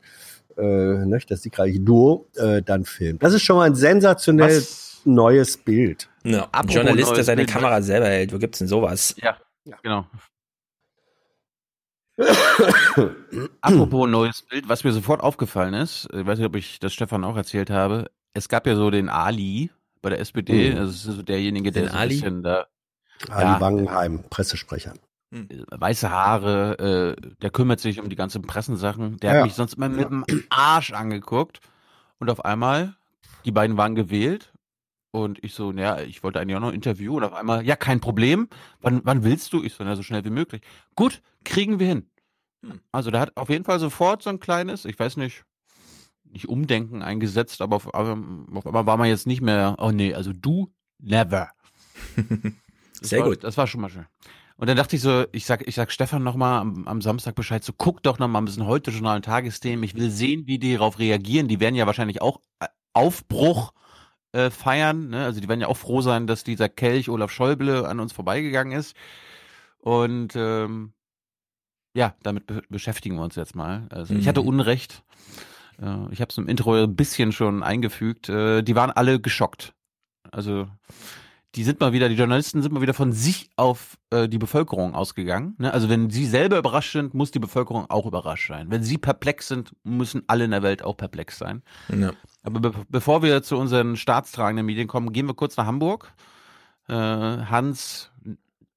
äh, 0.57 0.61
ne, 0.61 1.19
das 1.27 1.43
siegreiche 1.43 1.79
Duo, 1.79 2.27
äh, 2.35 2.61
dann 2.61 2.85
filmt. 2.85 3.23
Das 3.23 3.33
ist 3.33 3.43
schon 3.43 3.55
mal 3.55 3.63
ein 3.63 3.75
sensationell 3.75 4.57
Was- 4.57 5.01
neues 5.05 5.57
Bild. 5.57 6.09
Ja, 6.23 6.47
ein 6.51 6.67
Journalist, 6.67 7.15
der 7.15 7.23
seine 7.23 7.43
Bild, 7.43 7.51
Kamera 7.51 7.81
selber 7.81 8.07
hält. 8.07 8.33
Wo 8.33 8.37
gibt's 8.39 8.59
denn 8.59 8.67
sowas? 8.67 9.15
Ja, 9.21 9.37
genau. 9.81 10.05
Apropos 13.61 14.09
neues 14.09 14.43
Bild, 14.43 14.69
was 14.69 14.83
mir 14.83 14.91
sofort 14.91 15.21
aufgefallen 15.21 15.73
ist, 15.73 16.07
ich 16.13 16.25
weiß 16.25 16.37
nicht, 16.37 16.47
ob 16.47 16.55
ich 16.55 16.79
das 16.79 16.93
Stefan 16.93 17.23
auch 17.23 17.35
erzählt 17.35 17.69
habe, 17.71 18.09
es 18.33 18.49
gab 18.49 18.67
ja 18.67 18.75
so 18.75 18.89
den 18.89 19.09
Ali 19.09 19.69
bei 20.01 20.09
der 20.09 20.19
SPD, 20.19 20.71
Mhm. 20.71 20.77
also 20.77 20.91
es 20.91 21.05
ist 21.05 21.15
so 21.15 21.21
derjenige, 21.23 21.71
der 21.71 21.83
Den 21.83 21.89
so 21.89 21.95
ein 21.95 22.01
Ali? 22.01 22.15
bisschen 22.15 22.43
da 22.43 22.65
Ali 23.29 23.51
Ja. 23.51 23.59
Wangenheim, 23.61 24.23
Pressesprecher. 24.29 24.93
weiße 25.31 26.11
Haare, 26.11 27.15
äh, 27.17 27.31
der 27.41 27.49
kümmert 27.49 27.79
sich 27.79 27.99
um 27.99 28.07
die 28.09 28.15
ganzen 28.15 28.43
Pressensachen. 28.43 29.17
Der 29.17 29.31
Ja. 29.31 29.37
hat 29.39 29.45
mich 29.45 29.55
sonst 29.55 29.73
immer 29.73 29.89
mit 29.89 30.07
dem 30.09 30.23
Arsch 30.49 30.91
angeguckt. 30.93 31.59
Und 32.19 32.29
auf 32.29 32.45
einmal, 32.45 32.95
die 33.43 33.51
beiden 33.51 33.75
waren 33.77 33.95
gewählt. 33.95 34.53
Und 35.11 35.43
ich 35.43 35.53
so, 35.55 35.71
naja, 35.71 36.01
ich 36.01 36.21
wollte 36.23 36.39
eigentlich 36.39 36.55
auch 36.55 36.59
noch 36.61 36.67
ein 36.69 36.75
Interview. 36.75 37.17
Und 37.17 37.23
auf 37.23 37.33
einmal, 37.33 37.65
ja, 37.65 37.75
kein 37.75 37.99
Problem. 37.99 38.47
Wann, 38.81 39.01
wann 39.05 39.23
willst 39.23 39.53
du? 39.53 39.63
Ich 39.63 39.73
so, 39.73 39.83
na, 39.83 39.95
so 39.95 40.03
schnell 40.03 40.23
wie 40.23 40.29
möglich. 40.29 40.61
Gut, 40.95 41.21
kriegen 41.43 41.79
wir 41.79 41.87
hin. 41.87 42.09
Also 42.91 43.09
der 43.09 43.19
hat 43.21 43.35
auf 43.35 43.49
jeden 43.49 43.63
Fall 43.65 43.79
sofort 43.79 44.21
so 44.21 44.29
ein 44.29 44.39
kleines, 44.39 44.85
ich 44.85 44.97
weiß 44.99 45.17
nicht, 45.17 45.43
nicht 46.33 46.49
Umdenken 46.49 47.01
eingesetzt, 47.01 47.61
aber 47.61 47.75
auf, 47.77 47.87
auf 47.87 48.07
einmal 48.07 48.85
war 48.85 48.97
man 48.97 49.07
jetzt 49.07 49.27
nicht 49.27 49.41
mehr, 49.41 49.75
oh 49.79 49.91
nee, 49.91 50.13
also 50.13 50.33
du, 50.33 50.71
never. 50.99 51.49
Sehr 53.01 53.21
war, 53.21 53.29
gut. 53.29 53.43
Das 53.43 53.57
war 53.57 53.67
schon 53.67 53.81
mal 53.81 53.89
schön. 53.89 54.05
Und 54.57 54.67
dann 54.67 54.77
dachte 54.77 54.95
ich 54.95 55.01
so, 55.01 55.25
ich 55.31 55.45
sag, 55.45 55.67
ich 55.67 55.75
sag 55.75 55.91
Stefan 55.91 56.23
nochmal 56.23 56.61
am, 56.61 56.87
am 56.87 57.01
Samstag 57.01 57.35
Bescheid, 57.35 57.63
so 57.63 57.73
guck 57.75 58.03
doch 58.03 58.19
nochmal 58.19 58.41
ein 58.41 58.45
bisschen 58.45 58.65
heute 58.65 58.91
Journal 58.91 59.15
und 59.17 59.25
Tagesthemen. 59.25 59.83
Ich 59.83 59.95
will 59.95 60.09
sehen, 60.09 60.47
wie 60.47 60.59
die 60.59 60.73
darauf 60.73 60.99
reagieren. 60.99 61.47
Die 61.47 61.59
werden 61.59 61.75
ja 61.75 61.87
wahrscheinlich 61.87 62.21
auch 62.21 62.39
äh, 62.59 62.67
Aufbruch 62.93 63.73
äh, 64.31 64.49
feiern. 64.51 65.09
Ne? 65.09 65.25
Also 65.25 65.41
die 65.41 65.49
werden 65.49 65.61
ja 65.61 65.67
auch 65.67 65.77
froh 65.77 66.01
sein, 66.01 66.27
dass 66.27 66.43
dieser 66.43 66.69
Kelch 66.69 67.09
Olaf 67.09 67.31
Schäuble 67.31 67.87
an 67.87 67.99
uns 67.99 68.13
vorbeigegangen 68.13 68.77
ist. 68.77 68.95
Und 69.79 70.35
ähm, 70.35 70.93
ja, 71.95 72.15
damit 72.23 72.47
be 72.47 72.61
beschäftigen 72.69 73.15
wir 73.15 73.23
uns 73.23 73.35
jetzt 73.35 73.55
mal. 73.55 73.87
Also 73.89 74.13
ich 74.13 74.25
Mhm. 74.25 74.29
hatte 74.29 74.41
Unrecht. 74.41 75.03
Äh, 75.81 76.11
ich 76.11 76.21
habe 76.21 76.29
es 76.29 76.37
im 76.37 76.47
Intro 76.47 76.73
ein 76.73 76.95
bisschen 76.95 77.31
schon 77.31 77.63
eingefügt. 77.63 78.29
Äh, 78.29 78.61
die 78.63 78.75
waren 78.75 78.91
alle 78.91 79.19
geschockt. 79.19 79.73
Also 80.31 80.67
die 81.55 81.63
sind 81.63 81.79
mal 81.79 81.93
wieder, 81.93 82.09
die 82.09 82.15
Journalisten 82.15 82.63
sind 82.63 82.73
mal 82.73 82.81
wieder 82.81 82.95
von 82.95 83.11
sich 83.11 83.51
auf 83.57 83.97
äh, 84.09 84.27
die 84.27 84.39
Bevölkerung 84.39 84.95
ausgegangen. 84.95 85.55
Ne? 85.59 85.71
Also 85.71 85.87
wenn 85.87 86.09
sie 86.09 86.25
selber 86.25 86.57
überrascht 86.57 86.93
sind, 86.93 87.13
muss 87.13 87.29
die 87.29 87.39
Bevölkerung 87.39 87.89
auch 87.89 88.07
überrascht 88.07 88.47
sein. 88.47 88.71
Wenn 88.71 88.81
sie 88.83 88.97
perplex 88.97 89.49
sind, 89.49 89.75
müssen 89.83 90.23
alle 90.27 90.45
in 90.45 90.51
der 90.51 90.63
Welt 90.63 90.83
auch 90.83 90.97
perplex 90.97 91.37
sein. 91.37 91.61
Ja. 91.89 92.13
Aber 92.41 92.59
be 92.59 92.73
bevor 92.89 93.21
wir 93.21 93.43
zu 93.43 93.57
unseren 93.57 93.97
staatstragenden 93.97 94.65
Medien 94.65 94.87
kommen, 94.87 95.13
gehen 95.13 95.27
wir 95.27 95.35
kurz 95.35 95.55
nach 95.55 95.67
Hamburg. 95.67 96.13
Äh, 96.87 96.93
Hans 96.95 98.11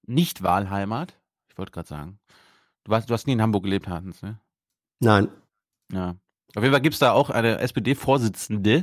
nicht 0.07 0.43
Wahlheimat. 0.43 1.19
Ich 1.49 1.57
wollte 1.57 1.73
gerade 1.73 1.89
sagen. 1.89 2.19
Du, 2.85 2.91
warst, 2.93 3.09
du 3.09 3.15
hast 3.15 3.27
nie 3.27 3.33
in 3.33 3.43
Hamburg 3.43 3.65
gelebt, 3.65 3.89
Hans, 3.89 4.23
ne? 4.23 4.39
Nein. 5.01 5.29
Ja. 5.91 6.17
Auf 6.55 6.63
jeden 6.63 6.73
Fall 6.73 6.83
gibt's 6.83 6.99
da 6.99 7.13
auch 7.13 7.31
eine 7.31 7.59
SPD-Vorsitzende, 7.59 8.83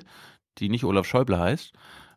die 0.60 0.70
nicht 0.70 0.84
Olaf 0.84 1.08
Schäuble 1.08 1.40
heißt. 1.40 1.74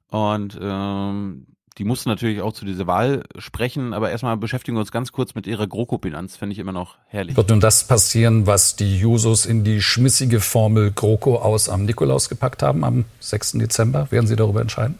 Und 0.09 0.59
ähm, 0.61 1.47
die 1.79 1.85
musste 1.85 2.09
natürlich 2.09 2.41
auch 2.41 2.53
zu 2.53 2.65
dieser 2.65 2.87
Wahl 2.87 3.25
sprechen, 3.39 3.93
aber 3.93 4.11
erstmal 4.11 4.37
beschäftigen 4.37 4.77
wir 4.77 4.81
uns 4.81 4.93
ganz 4.93 5.13
kurz 5.13 5.35
mit 5.35 5.47
ihrer 5.47 5.67
GroKo-Bilanz, 5.67 6.37
finde 6.37 6.55
ich 6.55 6.59
immer 6.59 6.73
noch 6.73 6.97
herrlich. 7.09 7.37
Wird 7.37 7.51
nun 7.51 7.61
das 7.61 7.87
passieren, 7.87 8.47
was 8.47 8.77
die 8.77 8.99
Jusos 8.99 9.45
in 9.45 9.63
die 9.63 9.83
schmissige 9.83 10.41
Formel 10.41 10.91
GroKo 10.93 11.37
aus 11.37 11.69
am 11.69 11.85
Nikolaus 11.85 12.29
gepackt 12.29 12.63
haben 12.63 12.83
am 12.83 13.05
6. 13.21 13.53
Dezember? 13.53 14.11
Werden 14.11 14.27
Sie 14.27 14.37
darüber 14.37 14.63
entscheiden? 14.63 14.99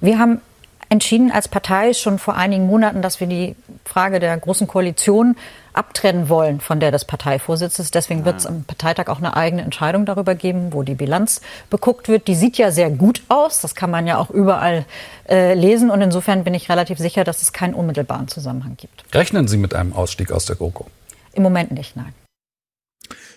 Wir 0.00 0.18
haben 0.18 0.40
entschieden 0.88 1.30
als 1.30 1.48
Partei 1.48 1.92
schon 1.92 2.18
vor 2.18 2.36
einigen 2.36 2.66
Monaten, 2.66 3.02
dass 3.02 3.20
wir 3.20 3.26
die 3.26 3.56
Frage 3.84 4.20
der 4.20 4.36
großen 4.36 4.66
Koalition 4.66 5.36
abtrennen 5.72 6.28
wollen 6.28 6.60
von 6.60 6.80
der 6.80 6.90
des 6.90 7.04
Parteivorsitzes. 7.04 7.90
Deswegen 7.90 8.24
wird 8.24 8.38
es 8.38 8.46
am 8.46 8.64
Parteitag 8.64 9.08
auch 9.08 9.18
eine 9.18 9.36
eigene 9.36 9.62
Entscheidung 9.62 10.06
darüber 10.06 10.34
geben, 10.34 10.72
wo 10.72 10.82
die 10.82 10.94
Bilanz 10.94 11.40
beguckt 11.70 12.08
wird. 12.08 12.26
Die 12.26 12.34
sieht 12.34 12.58
ja 12.58 12.72
sehr 12.72 12.90
gut 12.90 13.22
aus. 13.28 13.60
Das 13.60 13.74
kann 13.74 13.90
man 13.90 14.06
ja 14.06 14.18
auch 14.18 14.30
überall 14.30 14.86
äh, 15.28 15.54
lesen. 15.54 15.90
Und 15.90 16.00
insofern 16.00 16.44
bin 16.44 16.54
ich 16.54 16.68
relativ 16.68 16.98
sicher, 16.98 17.22
dass 17.22 17.42
es 17.42 17.52
keinen 17.52 17.74
unmittelbaren 17.74 18.28
Zusammenhang 18.28 18.76
gibt. 18.76 19.04
Rechnen 19.14 19.46
Sie 19.46 19.56
mit 19.56 19.74
einem 19.74 19.92
Ausstieg 19.92 20.32
aus 20.32 20.46
der 20.46 20.56
GroKo? 20.56 20.86
Im 21.32 21.42
Moment 21.44 21.70
nicht, 21.70 21.94
nein. 21.96 22.14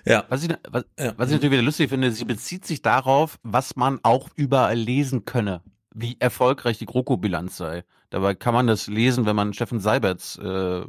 Ja. 0.05 0.25
Was 0.29 0.43
ich, 0.43 0.49
was, 0.69 0.85
was 0.97 1.27
ich 1.29 1.33
natürlich 1.33 1.51
wieder 1.51 1.61
lustig 1.61 1.89
finde, 1.89 2.11
sie 2.11 2.25
bezieht 2.25 2.65
sich 2.65 2.81
darauf, 2.81 3.37
was 3.43 3.75
man 3.75 3.99
auch 4.01 4.29
überall 4.35 4.75
lesen 4.75 5.25
könne, 5.25 5.61
wie 5.93 6.15
erfolgreich 6.19 6.77
die 6.77 6.85
GroKo-Bilanz 6.85 7.57
sei. 7.57 7.83
Dabei 8.09 8.35
kann 8.35 8.53
man 8.53 8.67
das 8.67 8.87
lesen, 8.87 9.25
wenn 9.25 9.35
man 9.35 9.53
Steffen 9.53 9.79
Seiberts 9.79 10.37
äh, 10.37 10.83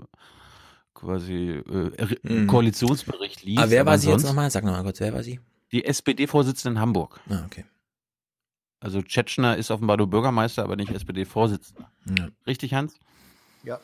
quasi 0.95 1.63
äh, 1.69 2.17
Mhm. 2.23 2.47
Koalitionsbericht 2.47 3.43
liest. 3.45 3.59
Aber 3.63 3.71
wer 3.71 3.87
war 3.87 3.99
sie 3.99 4.09
jetzt 4.09 4.21
sonst- 4.23 4.31
nochmal? 4.31 4.51
Sag 4.51 4.65
nochmal 4.65 4.83
kurz, 4.83 5.01
wer 5.01 5.13
war 5.13 5.23
sie? 5.23 5.41
Die 5.73 5.85
SPD-Vorsitzende 5.85 6.77
in 6.77 6.81
Hamburg. 6.81 7.21
Ah, 7.29 7.43
okay. 7.47 7.65
Also 8.81 9.01
Tschetschner 9.01 9.57
ist 9.57 9.71
offenbar 9.71 9.97
nur 9.97 10.09
Bürgermeister, 10.11 10.63
aber 10.65 10.77
nicht 10.77 10.91
SPD-Vorsitzender. 10.91 11.91
Ja. 12.19 12.29
Richtig, 12.47 12.75
Hans? 12.75 12.99
Ja. 13.63 13.81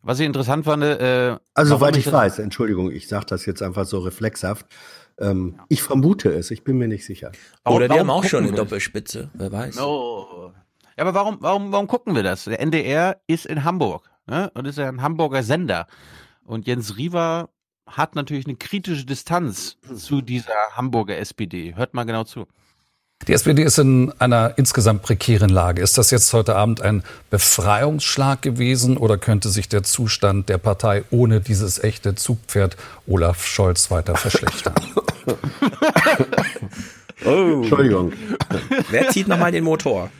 Was 0.00 0.18
ich 0.20 0.26
interessant 0.26 0.64
fand, 0.64 0.82
äh, 0.82 1.36
Also 1.54 1.76
soweit 1.76 1.96
ich 1.96 2.04
das- 2.04 2.12
weiß, 2.12 2.38
Entschuldigung, 2.38 2.90
ich 2.90 3.08
sage 3.08 3.26
das 3.26 3.46
jetzt 3.46 3.62
einfach 3.62 3.84
so 3.84 3.98
reflexhaft. 4.00 4.66
Ähm, 5.18 5.60
ich 5.68 5.82
vermute 5.82 6.32
es, 6.32 6.50
ich 6.50 6.64
bin 6.64 6.78
mir 6.78 6.88
nicht 6.88 7.04
sicher. 7.04 7.32
Oder 7.64 7.88
die 7.88 7.94
warum 7.94 8.00
haben 8.00 8.10
auch 8.10 8.24
schon 8.24 8.44
eine? 8.44 8.56
Doppelspitze, 8.56 9.30
wer 9.34 9.52
weiß. 9.52 9.78
Oh. 9.80 10.52
Ja, 10.96 11.04
aber 11.04 11.14
warum, 11.14 11.38
warum, 11.40 11.72
warum 11.72 11.86
gucken 11.86 12.14
wir 12.14 12.22
das? 12.22 12.44
Der 12.44 12.60
NDR 12.60 13.20
ist 13.26 13.46
in 13.46 13.64
Hamburg 13.64 14.10
ne? 14.26 14.50
und 14.54 14.66
ist 14.66 14.78
ja 14.78 14.88
ein 14.88 15.02
Hamburger 15.02 15.42
Sender. 15.42 15.86
Und 16.44 16.66
Jens 16.66 16.96
Riewer 16.96 17.48
hat 17.86 18.14
natürlich 18.14 18.46
eine 18.46 18.56
kritische 18.56 19.04
Distanz 19.04 19.78
zu 19.96 20.20
dieser 20.20 20.54
Hamburger 20.72 21.18
SPD. 21.18 21.74
Hört 21.74 21.94
mal 21.94 22.04
genau 22.04 22.24
zu. 22.24 22.46
Die 23.28 23.32
SPD 23.32 23.62
ist 23.62 23.78
in 23.78 24.12
einer 24.18 24.54
insgesamt 24.56 25.02
prekären 25.02 25.48
Lage. 25.50 25.80
Ist 25.82 25.96
das 25.98 26.10
jetzt 26.10 26.32
heute 26.32 26.56
Abend 26.56 26.80
ein 26.80 27.02
Befreiungsschlag 27.30 28.42
gewesen 28.42 28.96
oder 28.96 29.16
könnte 29.16 29.48
sich 29.48 29.68
der 29.68 29.84
Zustand 29.84 30.48
der 30.48 30.58
Partei 30.58 31.04
ohne 31.10 31.40
dieses 31.40 31.82
echte 31.82 32.14
Zugpferd 32.14 32.76
Olaf 33.06 33.46
Scholz 33.46 33.90
weiter 33.90 34.16
verschlechtern? 34.16 34.74
Oh. 37.24 37.60
Entschuldigung. 37.62 38.12
Wer 38.90 39.08
zieht 39.10 39.28
nochmal 39.28 39.52
den 39.52 39.62
Motor? 39.62 40.10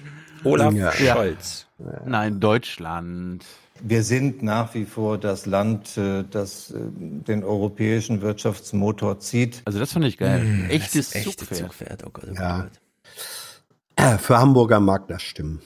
Olaf 0.44 0.72
Ja. 0.72 0.92
Scholz. 0.92 1.66
Nein, 2.06 2.38
Deutschland. 2.38 3.44
Wir 3.82 4.04
sind 4.04 4.44
nach 4.44 4.72
wie 4.74 4.84
vor 4.84 5.18
das 5.18 5.44
Land, 5.46 5.96
äh, 5.96 6.22
das 6.30 6.70
äh, 6.70 6.76
den 6.78 7.42
europäischen 7.42 8.22
Wirtschaftsmotor 8.22 9.18
zieht. 9.18 9.62
Also 9.64 9.80
das 9.80 9.92
fand 9.92 10.04
ich 10.04 10.16
geil. 10.16 10.44
Mm, 10.44 10.70
Echtes 10.70 11.10
das 11.10 11.16
echte 11.16 11.38
Zugpferd. 11.38 11.58
Zugpferd. 11.58 12.04
Oh 12.06 12.10
Gott, 12.12 12.24
oh 12.30 12.34
Ja. 12.34 12.58
Gott. 12.60 12.66
Äh, 12.66 12.70
Für 14.18 14.38
Hamburger 14.38 14.80
mag 14.80 15.08
das 15.08 15.22
stimmen. 15.22 15.60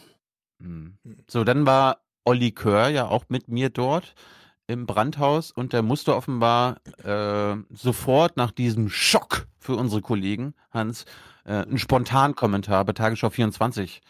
Hm. 0.61 0.99
So, 1.29 1.45
dann 1.45 1.67
war 1.67 1.99
Olli 2.25 2.53
Kör 2.53 2.89
ja 2.89 3.07
auch 3.07 3.25
mit 3.29 3.49
mir 3.49 3.71
dort 3.71 4.15
im 4.67 4.87
Brandhaus 4.87 5.53
und 5.53 5.73
der 5.73 5.83
musste 5.83 6.17
offenbar 6.17 6.79
äh, 7.05 7.57
sofort 7.71 8.37
nach 8.37 8.51
diesem 8.51 8.89
Schock 8.89 9.47
für 9.59 9.77
unsere 9.77 10.03
Kollegen, 10.03 10.55
Hans, 10.71 11.05
äh, 11.45 11.53
einen 11.53 11.79
Spontankommentar 11.79 12.85
bei 12.85 12.93
Tagesschau 12.93 13.31
24 13.31 14.03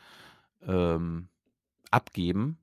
ähm, 0.67 1.29
abgeben. 1.91 2.59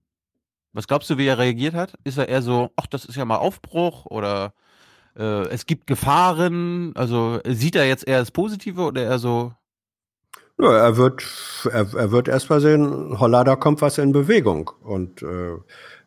Was 0.73 0.87
glaubst 0.87 1.09
du, 1.09 1.17
wie 1.19 1.27
er 1.27 1.37
reagiert 1.37 1.75
hat? 1.75 1.93
Ist 2.03 2.17
er 2.17 2.27
eher 2.27 2.41
so, 2.41 2.71
ach, 2.75 2.87
das 2.87 3.05
ist 3.05 3.15
ja 3.15 3.25
mal 3.25 3.37
Aufbruch 3.37 4.07
oder 4.07 4.53
äh, 5.15 5.47
es 5.49 5.67
gibt 5.67 5.85
Gefahren? 5.85 6.95
Also 6.95 7.39
sieht 7.45 7.75
er 7.75 7.87
jetzt 7.87 8.07
eher 8.07 8.19
das 8.19 8.31
Positive 8.31 8.81
oder 8.81 9.03
eher 9.03 9.19
so, 9.19 9.53
Ja, 10.59 10.77
er 10.77 10.97
wird, 10.97 11.23
er, 11.71 11.93
er 11.95 12.11
wird 12.11 12.27
erst 12.27 12.49
mal 12.49 12.61
sehen, 12.61 13.19
holla, 13.19 13.43
da 13.43 13.55
kommt 13.55 13.81
was 13.81 13.97
in 13.97 14.11
Bewegung. 14.11 14.71
Und 14.81 15.23
äh, 15.23 15.57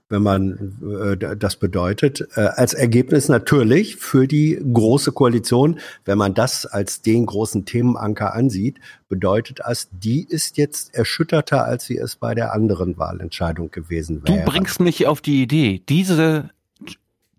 wenn 0.09 0.23
man 0.23 0.79
äh, 1.11 1.37
das 1.37 1.57
bedeutet, 1.57 2.29
äh, 2.37 2.41
als 2.41 2.75
Ergebnis 2.75 3.29
natürlich 3.29 3.97
für 3.97 4.29
die 4.29 4.63
große 4.73 5.11
Koalition, 5.13 5.81
wenn 6.05 6.17
man 6.17 6.35
das 6.35 6.65
als 6.65 7.03
den 7.03 7.27
großen 7.27 7.65
Themenanker 7.65 8.35
ansieht, 8.35 8.79
bedeutet 9.09 9.61
das, 9.65 9.89
die 9.91 10.25
ist 10.29 10.59
jetzt 10.59 10.95
erschütterter, 10.95 11.65
als 11.65 11.87
sie 11.87 11.99
es 11.99 12.17
bei 12.17 12.35
der 12.35 12.53
anderen 12.53 12.99
Wahlentscheidung 12.99 13.73
gewesen 13.73 14.23
wäre. 14.25 14.39
Du 14.39 14.45
bringst 14.45 14.79
mich 14.79 15.07
auf 15.07 15.21
die 15.21 15.43
Idee, 15.43 15.83
diese 15.89 16.51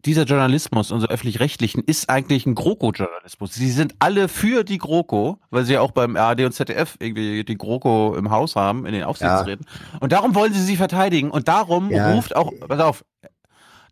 dieser 0.08 0.24
Journalismus, 0.24 0.91
unser 0.91 1.10
öffentlich-rechtlichen, 1.10 1.84
ist 1.84 2.10
eigentlich 2.10 2.46
ein 2.46 2.56
GroKo-Journalismus. 2.56 3.54
Sie 3.54 3.70
sind 3.70 3.96
alle 4.00 4.28
für 4.30 4.63
die 4.63 4.78
GroKo, 4.78 5.38
weil 5.52 5.65
sie 5.65 5.74
ja 5.74 5.82
auch 5.82 5.91
beim 5.91 6.15
ARD 6.15 6.41
und 6.41 6.54
ZDF 6.54 6.96
irgendwie 7.00 7.43
die 7.43 7.58
GroKo 7.58 8.15
im 8.15 8.32
Haus 8.32 8.56
haben, 8.56 8.86
in 8.86 8.93
den 8.93 9.04
Aufsichtsräten. 9.04 9.65
Ja. 9.67 10.00
Und 10.00 10.13
darum 10.13 10.34
wollen 10.34 10.54
sie 10.54 10.62
sie 10.62 10.78
verteidigen. 10.78 11.30
Und 11.30 11.48
darum 11.48 11.91
ja. 11.91 12.13
ruft 12.13 12.36
auch, 12.36 12.52
pass 12.67 12.80
auf, 12.80 13.06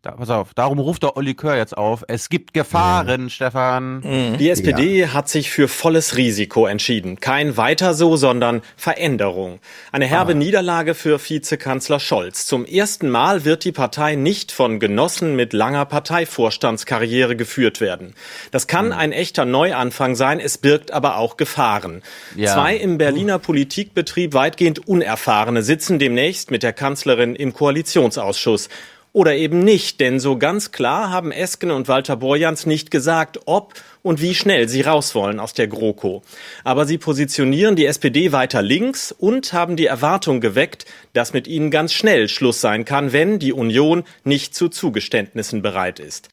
da, 0.02 0.12
pass 0.12 0.30
auf, 0.30 0.54
darum 0.54 0.78
ruft 0.78 1.02
der 1.02 1.16
Olli 1.16 1.34
Kör 1.34 1.56
jetzt 1.56 1.76
auf. 1.76 2.04
Es 2.08 2.28
gibt 2.28 2.54
Gefahren, 2.54 3.24
ja. 3.24 3.28
Stefan. 3.28 4.00
Mhm. 4.00 4.38
Die 4.38 4.50
SPD 4.50 5.00
ja. 5.00 5.12
hat 5.12 5.28
sich 5.28 5.50
für 5.50 5.68
volles 5.68 6.16
Risiko 6.16 6.66
entschieden. 6.66 7.18
Kein 7.18 7.56
weiter 7.56 7.94
so, 7.94 8.16
sondern 8.16 8.62
Veränderung. 8.76 9.58
Eine 9.92 10.06
herbe 10.06 10.32
ah. 10.32 10.36
Niederlage 10.36 10.94
für 10.94 11.18
Vizekanzler 11.18 11.98
Scholz. 11.98 12.46
Zum 12.46 12.64
ersten 12.64 13.08
Mal 13.08 13.44
wird 13.44 13.64
die 13.64 13.72
Partei 13.72 14.14
nicht 14.14 14.52
von 14.52 14.78
Genossen 14.78 15.34
mit 15.34 15.52
langer 15.52 15.86
Parteivorstandskarriere 15.86 17.34
geführt 17.34 17.80
werden. 17.80 18.14
Das 18.50 18.66
kann 18.66 18.86
mhm. 18.86 18.92
ein 18.92 19.12
echter 19.12 19.44
Neuanfang 19.44 20.14
sein, 20.14 20.40
es 20.40 20.58
birgt 20.58 20.92
aber 20.92 21.16
auch 21.16 21.36
Gefahren. 21.36 22.02
Ja. 22.36 22.52
Zwei 22.52 22.76
im 22.76 22.98
Berliner 22.98 23.38
Politikbetrieb 23.38 24.34
weitgehend 24.34 24.86
Unerfahrene 24.86 25.62
sitzen 25.62 25.98
demnächst 25.98 26.50
mit 26.50 26.62
der 26.62 26.72
Kanzlerin 26.72 27.34
im 27.34 27.52
Koalitionsausschuss 27.52 28.68
oder 29.16 29.34
eben 29.34 29.60
nicht, 29.60 29.98
denn 30.00 30.20
so 30.20 30.36
ganz 30.36 30.72
klar 30.72 31.10
haben 31.10 31.32
Esken 31.32 31.70
und 31.70 31.88
Walter 31.88 32.16
Borjans 32.16 32.66
nicht 32.66 32.90
gesagt, 32.90 33.40
ob 33.46 33.72
und 34.02 34.20
wie 34.20 34.34
schnell 34.34 34.68
sie 34.68 34.82
raus 34.82 35.14
wollen 35.14 35.40
aus 35.40 35.54
der 35.54 35.68
GroKo. 35.68 36.20
Aber 36.64 36.84
sie 36.84 36.98
positionieren 36.98 37.76
die 37.76 37.86
SPD 37.86 38.32
weiter 38.32 38.60
links 38.60 39.12
und 39.12 39.54
haben 39.54 39.76
die 39.76 39.86
Erwartung 39.86 40.42
geweckt, 40.42 40.84
dass 41.14 41.32
mit 41.32 41.48
ihnen 41.48 41.70
ganz 41.70 41.94
schnell 41.94 42.28
Schluss 42.28 42.60
sein 42.60 42.84
kann, 42.84 43.14
wenn 43.14 43.38
die 43.38 43.54
Union 43.54 44.04
nicht 44.24 44.54
zu 44.54 44.68
Zugeständnissen 44.68 45.62
bereit 45.62 45.98
ist. 45.98 46.28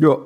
Ja. 0.00 0.18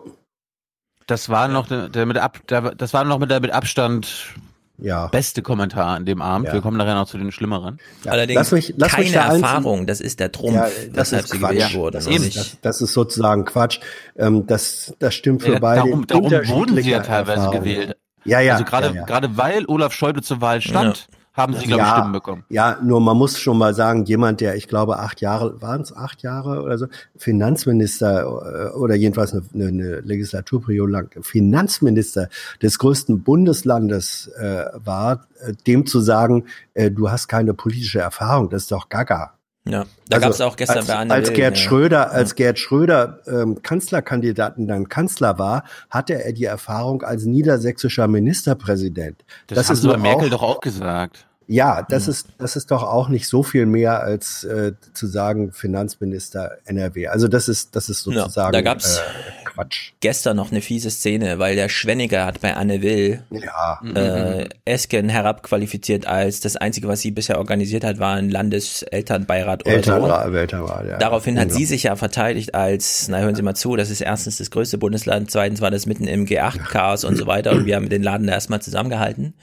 Das 1.07 1.29
war 1.29 1.49
noch 1.49 1.69
der, 1.69 1.91
der 1.91 2.07
mit 2.07 2.17
Ab, 2.17 2.41
der, 2.49 2.75
das 2.75 2.95
war 2.95 3.05
noch 3.05 3.19
mit 3.19 3.31
der 3.31 3.41
mit 3.41 3.51
Abstand 3.51 4.37
ja. 4.83 5.07
beste 5.09 5.43
Kommentar 5.43 5.97
an 5.97 6.07
dem 6.07 6.23
Abend. 6.23 6.49
Ja. 6.49 6.55
Wir 6.55 6.61
kommen 6.61 6.77
nachher 6.77 6.95
noch 6.95 7.07
zu 7.07 7.19
den 7.19 7.33
schlimmeren. 7.33 7.79
Ja. 8.05 8.13
Allerdings 8.13 8.37
lass 8.37 8.53
mich, 8.53 8.75
lass 8.77 8.93
keine 8.93 9.05
mich 9.05 9.15
Erfahrung, 9.15 9.87
das 9.87 10.01
ist 10.01 10.21
der 10.21 10.33
Trumpf, 10.33 10.57
ja, 10.57 10.69
das 10.93 11.13
ist 11.13 11.29
sie 11.29 11.39
gewählt 11.39 11.75
wurde. 11.75 11.99
Das 11.99 12.07
ist, 12.07 12.37
das, 12.37 12.57
das, 12.61 12.81
ist 12.81 12.93
sozusagen 12.93 13.45
Quatsch. 13.45 13.81
Ähm, 14.17 14.47
das, 14.47 14.95
das 14.99 15.15
stimmt 15.15 15.43
für 15.43 15.61
beide. 15.61 15.89
Darum, 15.89 16.07
darum 16.07 16.31
wurden 16.31 16.83
sie 16.83 16.91
ja 16.91 17.01
teilweise 17.01 17.51
gewählt. 17.51 17.97
Ja, 18.25 18.41
ja. 18.41 18.55
Also 18.55 18.65
gerade, 18.65 18.93
gerade 19.07 19.37
weil 19.37 19.65
Olaf 19.67 19.93
Schäuble 19.93 20.23
zur 20.23 20.41
Wahl 20.41 20.61
stand, 20.61 21.09
haben 21.41 21.55
sie, 21.55 21.67
glaube 21.67 21.83
ich, 21.83 21.89
Stimmen 21.89 22.13
bekommen. 22.13 22.45
Ja, 22.49 22.79
nur 22.83 23.01
man 23.01 23.17
muss 23.17 23.39
schon 23.39 23.59
mal 23.59 23.75
sagen, 23.75 24.05
jemand, 24.05 24.41
der, 24.41 24.57
ich 24.57 24.69
glaube, 24.69 24.99
acht 24.99 25.21
Jahre, 25.21 25.61
waren 25.61 25.83
es 25.83 25.95
acht 25.95 26.23
Jahre 26.23 26.63
oder 26.63 26.79
so, 26.79 26.87
Finanzminister 27.17 28.71
äh, 28.73 28.77
oder 28.77 28.95
jedenfalls 28.95 29.33
eine, 29.33 29.67
eine 29.67 30.01
Legislaturperiode 30.01 30.93
lang 30.93 31.11
Finanzminister 31.23 32.29
des 32.63 32.79
größten 32.79 33.23
Bundeslandes 33.23 34.29
äh, 34.39 34.65
war, 34.75 35.27
äh, 35.41 35.53
dem 35.67 35.87
zu 35.87 36.01
sagen, 36.01 36.45
äh, 36.75 36.91
du 36.91 37.11
hast 37.11 37.29
keine 37.29 37.55
politische 37.55 38.01
Erfahrung, 38.01 38.51
das 38.51 38.63
ist 38.63 38.73
doch 38.73 38.89
gaga. 38.89 39.35
Ja, 39.69 39.85
da 40.09 40.17
also, 40.17 40.21
gab 40.21 40.31
es 40.33 40.41
auch 40.41 40.57
gestern 40.57 40.79
als, 40.79 40.87
bei 40.87 40.97
Anne 40.97 41.13
als 41.13 41.33
Gerd 41.33 41.57
ja. 41.57 41.63
Schröder, 41.63 42.11
als 42.13 42.35
Gerd 42.35 42.59
Schröder 42.59 43.21
ähm, 43.27 43.63
Kanzlerkandidaten 43.63 44.67
dann 44.67 44.89
Kanzler 44.89 45.39
war, 45.39 45.65
hatte 45.91 46.25
er 46.25 46.33
die 46.33 46.45
Erfahrung 46.45 47.03
als 47.03 47.25
niedersächsischer 47.25 48.09
Ministerpräsident. 48.09 49.23
Das, 49.49 49.59
das 49.59 49.71
ist 49.71 49.87
bei 49.87 49.99
Merkel 49.99 50.31
doch 50.31 50.43
auch 50.43 50.61
gesagt. 50.61 51.27
Ja, 51.51 51.83
das 51.83 52.07
ja. 52.07 52.11
ist 52.11 52.29
das 52.39 52.55
ist 52.55 52.71
doch 52.71 52.85
auch 52.85 53.09
nicht 53.09 53.27
so 53.27 53.43
viel 53.43 53.67
mehr 53.67 54.03
als 54.03 54.45
äh, 54.45 54.73
zu 54.95 55.09
sagen 55.09 55.51
Finanzminister 55.51 56.59
NRW. 56.65 57.09
Also 57.09 57.27
das 57.27 57.49
ist 57.49 57.75
das 57.75 57.89
ist 57.89 58.05
sozusagen 58.05 58.55
ja, 58.55 58.63
da 58.63 58.63
gab's 58.63 58.99
äh, 58.99 59.01
Quatsch. 59.47 59.91
Gestern 59.99 60.37
noch 60.37 60.53
eine 60.53 60.61
fiese 60.61 60.93
Szene, 60.93 61.41
weil 61.41 61.57
der 61.57 61.69
Schwenniger 61.69 62.25
hat 62.25 62.41
bei 62.41 62.55
Anne 62.55 62.83
Will 62.83 63.25
ja. 63.31 63.81
äh, 63.97 64.49
Esken 64.65 65.09
herabqualifiziert 65.09 66.07
als 66.07 66.39
das 66.39 66.57
einzige, 66.57 66.87
was 66.87 67.01
sie 67.01 67.11
bisher 67.11 67.39
organisiert 67.39 67.83
hat, 67.83 67.99
war 67.99 68.15
ein 68.15 68.31
Landeselternbeirat 68.31 69.67
oder 69.67 69.75
Elternrat, 69.75 70.27
so. 70.27 70.33
Elternrat, 70.33 70.87
ja. 70.87 70.99
Daraufhin 70.99 71.37
hat 71.37 71.51
sie 71.51 71.65
sich 71.65 71.83
ja 71.83 71.97
verteidigt 71.97 72.55
als, 72.55 73.09
na 73.09 73.19
hören 73.19 73.35
Sie 73.35 73.43
mal 73.43 73.57
zu, 73.57 73.75
das 73.75 73.91
ist 73.91 74.03
erstens 74.03 74.39
das 74.39 74.53
größte 74.53 74.79
Bundesland, 74.79 75.33
zweitens 75.33 75.61
war 75.61 75.73
das 75.73 75.87
mitten 75.87 76.07
im 76.07 76.27
G8-Chaos 76.27 77.03
und 77.03 77.17
so 77.17 77.27
weiter 77.27 77.51
und 77.51 77.67
wir 77.67 77.75
haben 77.75 77.89
den 77.89 78.05
Laden 78.05 78.29
da 78.29 78.35
erstmal 78.35 78.63
zusammengehalten. 78.63 79.35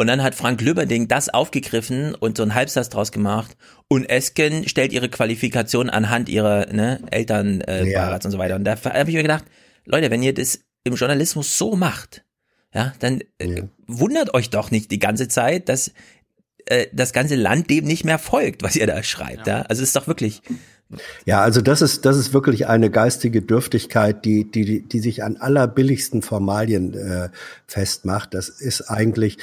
Und 0.00 0.06
dann 0.06 0.22
hat 0.22 0.34
Frank 0.34 0.62
Lübberding 0.62 1.08
das 1.08 1.28
aufgegriffen 1.28 2.14
und 2.14 2.38
so 2.38 2.42
einen 2.42 2.54
Halbsatz 2.54 2.88
draus 2.88 3.12
gemacht. 3.12 3.54
Und 3.86 4.08
Esken 4.08 4.66
stellt 4.66 4.94
ihre 4.94 5.10
Qualifikation 5.10 5.90
anhand 5.90 6.30
ihrer 6.30 6.72
ne, 6.72 7.02
Eltern 7.10 7.60
äh, 7.60 7.84
ja. 7.84 8.14
und 8.14 8.30
so 8.30 8.38
weiter. 8.38 8.56
Und 8.56 8.64
da 8.64 8.82
habe 8.82 9.10
ich 9.10 9.14
mir 9.14 9.20
gedacht, 9.20 9.44
Leute, 9.84 10.10
wenn 10.10 10.22
ihr 10.22 10.32
das 10.32 10.60
im 10.84 10.94
Journalismus 10.94 11.58
so 11.58 11.76
macht, 11.76 12.24
ja, 12.72 12.94
dann 13.00 13.20
äh, 13.36 13.56
ja. 13.56 13.62
wundert 13.86 14.32
euch 14.32 14.48
doch 14.48 14.70
nicht 14.70 14.90
die 14.90 15.00
ganze 15.00 15.28
Zeit, 15.28 15.68
dass 15.68 15.92
äh, 16.64 16.86
das 16.94 17.12
ganze 17.12 17.34
Land 17.34 17.68
dem 17.68 17.84
nicht 17.84 18.06
mehr 18.06 18.18
folgt, 18.18 18.62
was 18.62 18.76
ihr 18.76 18.86
da 18.86 19.02
schreibt. 19.02 19.48
Ja. 19.48 19.58
ja? 19.58 19.62
Also 19.64 19.82
es 19.82 19.90
ist 19.90 19.96
doch 19.96 20.06
wirklich 20.06 20.40
ja, 21.24 21.40
also 21.40 21.60
das 21.60 21.82
ist, 21.82 22.04
das 22.04 22.16
ist 22.16 22.32
wirklich 22.32 22.66
eine 22.66 22.90
geistige 22.90 23.42
Dürftigkeit, 23.42 24.24
die, 24.24 24.50
die, 24.50 24.82
die 24.82 25.00
sich 25.00 25.22
an 25.22 25.36
allerbilligsten 25.36 26.22
Formalien 26.22 26.94
äh, 26.94 27.28
festmacht. 27.66 28.34
Das 28.34 28.48
ist 28.48 28.82
eigentlich, 28.82 29.38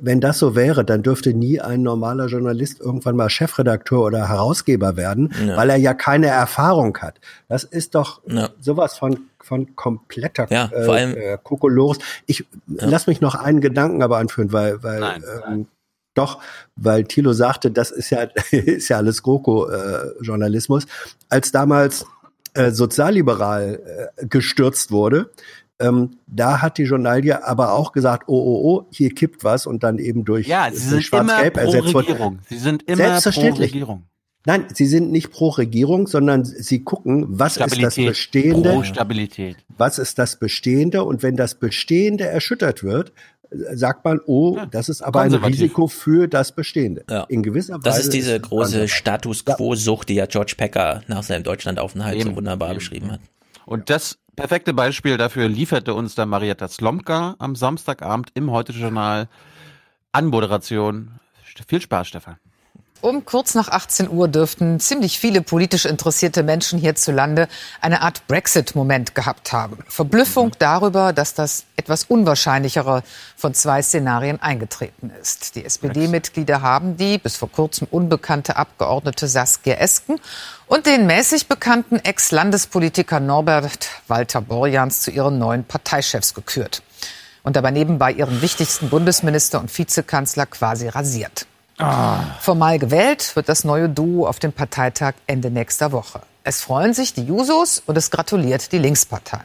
wenn 0.00 0.20
das 0.20 0.38
so 0.38 0.54
wäre, 0.54 0.84
dann 0.84 1.02
dürfte 1.02 1.32
nie 1.32 1.60
ein 1.60 1.82
normaler 1.82 2.26
Journalist 2.26 2.80
irgendwann 2.80 3.16
mal 3.16 3.30
Chefredakteur 3.30 4.04
oder 4.04 4.28
Herausgeber 4.28 4.96
werden, 4.96 5.32
ja. 5.46 5.56
weil 5.56 5.70
er 5.70 5.76
ja 5.76 5.94
keine 5.94 6.26
Erfahrung 6.26 6.96
hat. 6.98 7.20
Das 7.48 7.64
ist 7.64 7.94
doch 7.94 8.20
ja. 8.26 8.50
sowas 8.60 8.98
von 8.98 9.18
von 9.44 9.74
kompletter 9.74 10.46
ja, 10.50 10.66
allem, 10.66 11.16
äh, 11.16 11.36
Kokolores. 11.42 11.98
Ich 12.26 12.46
ja. 12.68 12.86
lass 12.86 13.08
mich 13.08 13.20
noch 13.20 13.34
einen 13.34 13.60
Gedanken 13.60 14.00
aber 14.00 14.18
anführen, 14.18 14.52
weil, 14.52 14.82
weil 14.84 15.00
Nein. 15.00 15.24
ähm, 15.48 15.66
doch, 16.14 16.40
weil 16.76 17.04
Thilo 17.04 17.32
sagte, 17.32 17.70
das 17.70 17.90
ist 17.90 18.10
ja, 18.10 18.22
ist 18.50 18.88
ja 18.88 18.98
alles 18.98 19.22
GroKo-Journalismus. 19.22 20.84
Äh, 20.84 20.88
Als 21.28 21.52
damals 21.52 22.06
äh, 22.54 22.70
sozialliberal 22.70 24.10
äh, 24.16 24.26
gestürzt 24.26 24.90
wurde, 24.90 25.30
ähm, 25.80 26.18
da 26.26 26.62
hat 26.62 26.78
die 26.78 26.84
Journalie 26.84 27.44
aber 27.44 27.72
auch 27.72 27.92
gesagt, 27.92 28.24
oh, 28.28 28.34
oh, 28.36 28.60
oh, 28.62 28.86
hier 28.90 29.14
kippt 29.14 29.42
was 29.42 29.66
und 29.66 29.82
dann 29.82 29.98
eben 29.98 30.24
durch 30.24 30.46
ja, 30.46 30.70
sie 30.70 30.78
sind 30.78 31.02
Schwarz-Gelb 31.02 31.56
ersetzt 31.56 31.94
wurde. 31.94 32.38
Sie 32.48 32.58
sind 32.58 32.84
immer 32.84 32.96
Selbstverständlich. 32.96 33.70
pro 33.72 33.78
Regierung. 33.78 34.04
Nein, 34.44 34.66
sie 34.74 34.86
sind 34.86 35.12
nicht 35.12 35.30
pro 35.30 35.50
Regierung, 35.50 36.08
sondern 36.08 36.44
sie 36.44 36.82
gucken, 36.82 37.26
was 37.28 37.56
ist 37.56 37.80
das 37.80 37.94
Bestehende? 37.94 38.70
Pro 38.70 38.82
Stabilität. 38.82 39.56
Was 39.78 39.98
ist 39.98 40.18
das 40.18 40.36
Bestehende? 40.36 41.04
Und 41.04 41.22
wenn 41.22 41.36
das 41.36 41.54
Bestehende 41.54 42.26
erschüttert 42.26 42.82
wird, 42.82 43.12
sagt 43.74 44.04
man, 44.04 44.20
oh, 44.26 44.56
ja, 44.56 44.66
das 44.66 44.88
ist 44.88 45.02
aber 45.02 45.20
ein 45.22 45.34
Risiko 45.34 45.86
für 45.86 46.28
das 46.28 46.52
Bestehende. 46.52 47.04
Ja. 47.08 47.24
In 47.24 47.42
gewisser 47.42 47.74
Weise. 47.74 47.84
Das 47.84 47.98
ist 47.98 48.12
diese 48.12 48.36
ist 48.36 48.42
große 48.42 48.88
Status 48.88 49.44
Quo-Sucht, 49.44 50.08
die 50.08 50.14
ja 50.14 50.26
George 50.26 50.54
Packer 50.56 51.02
nach 51.06 51.22
seinem 51.22 51.42
Deutschlandaufenthalt 51.42 52.16
Eben. 52.16 52.30
so 52.30 52.36
wunderbar 52.36 52.70
Eben. 52.70 52.78
beschrieben 52.78 53.12
hat. 53.12 53.20
Und 53.66 53.90
das 53.90 54.18
perfekte 54.36 54.74
Beispiel 54.74 55.16
dafür 55.16 55.48
lieferte 55.48 55.94
uns 55.94 56.14
da 56.14 56.26
Marietta 56.26 56.68
Slomka 56.68 57.36
am 57.38 57.54
Samstagabend 57.54 58.30
im 58.34 58.50
Heute-Journal 58.50 59.28
an 60.12 60.26
Moderation. 60.26 61.12
Viel 61.68 61.80
Spaß, 61.80 62.08
Stefan. 62.08 62.36
Um 63.02 63.24
kurz 63.24 63.56
nach 63.56 63.68
18 63.68 64.08
Uhr 64.08 64.28
dürften 64.28 64.78
ziemlich 64.78 65.18
viele 65.18 65.42
politisch 65.42 65.86
interessierte 65.86 66.44
Menschen 66.44 66.78
hierzulande 66.78 67.48
eine 67.80 68.00
Art 68.00 68.28
Brexit-Moment 68.28 69.16
gehabt 69.16 69.52
haben. 69.52 69.78
Verblüffung 69.88 70.50
mhm. 70.50 70.58
darüber, 70.60 71.12
dass 71.12 71.34
das 71.34 71.64
etwas 71.74 72.04
unwahrscheinlichere 72.04 73.02
von 73.36 73.54
zwei 73.54 73.82
Szenarien 73.82 74.40
eingetreten 74.40 75.10
ist. 75.20 75.56
Die 75.56 75.64
SPD-Mitglieder 75.64 76.62
haben 76.62 76.96
die 76.96 77.18
bis 77.18 77.36
vor 77.36 77.50
kurzem 77.50 77.88
unbekannte 77.90 78.54
Abgeordnete 78.54 79.26
Saskia 79.26 79.74
Esken 79.74 80.20
und 80.68 80.86
den 80.86 81.04
mäßig 81.04 81.48
bekannten 81.48 81.96
Ex-Landespolitiker 81.96 83.18
Norbert 83.18 83.88
Walter 84.06 84.40
Borjans 84.40 85.00
zu 85.00 85.10
ihren 85.10 85.40
neuen 85.40 85.64
Parteichefs 85.64 86.34
gekürt 86.34 86.84
und 87.42 87.56
dabei 87.56 87.72
nebenbei 87.72 88.12
ihren 88.12 88.42
wichtigsten 88.42 88.90
Bundesminister 88.90 89.58
und 89.58 89.76
Vizekanzler 89.76 90.46
quasi 90.46 90.86
rasiert. 90.86 91.48
Ah. 91.78 92.36
Formal 92.40 92.78
gewählt 92.78 93.34
wird 93.34 93.48
das 93.48 93.64
neue 93.64 93.88
Duo 93.88 94.26
auf 94.26 94.38
dem 94.38 94.52
Parteitag 94.52 95.14
Ende 95.26 95.50
nächster 95.50 95.92
Woche. 95.92 96.22
Es 96.44 96.60
freuen 96.60 96.92
sich 96.94 97.14
die 97.14 97.22
Jusos 97.24 97.82
und 97.86 97.96
es 97.96 98.10
gratuliert 98.10 98.72
die 98.72 98.78
Linkspartei. 98.78 99.40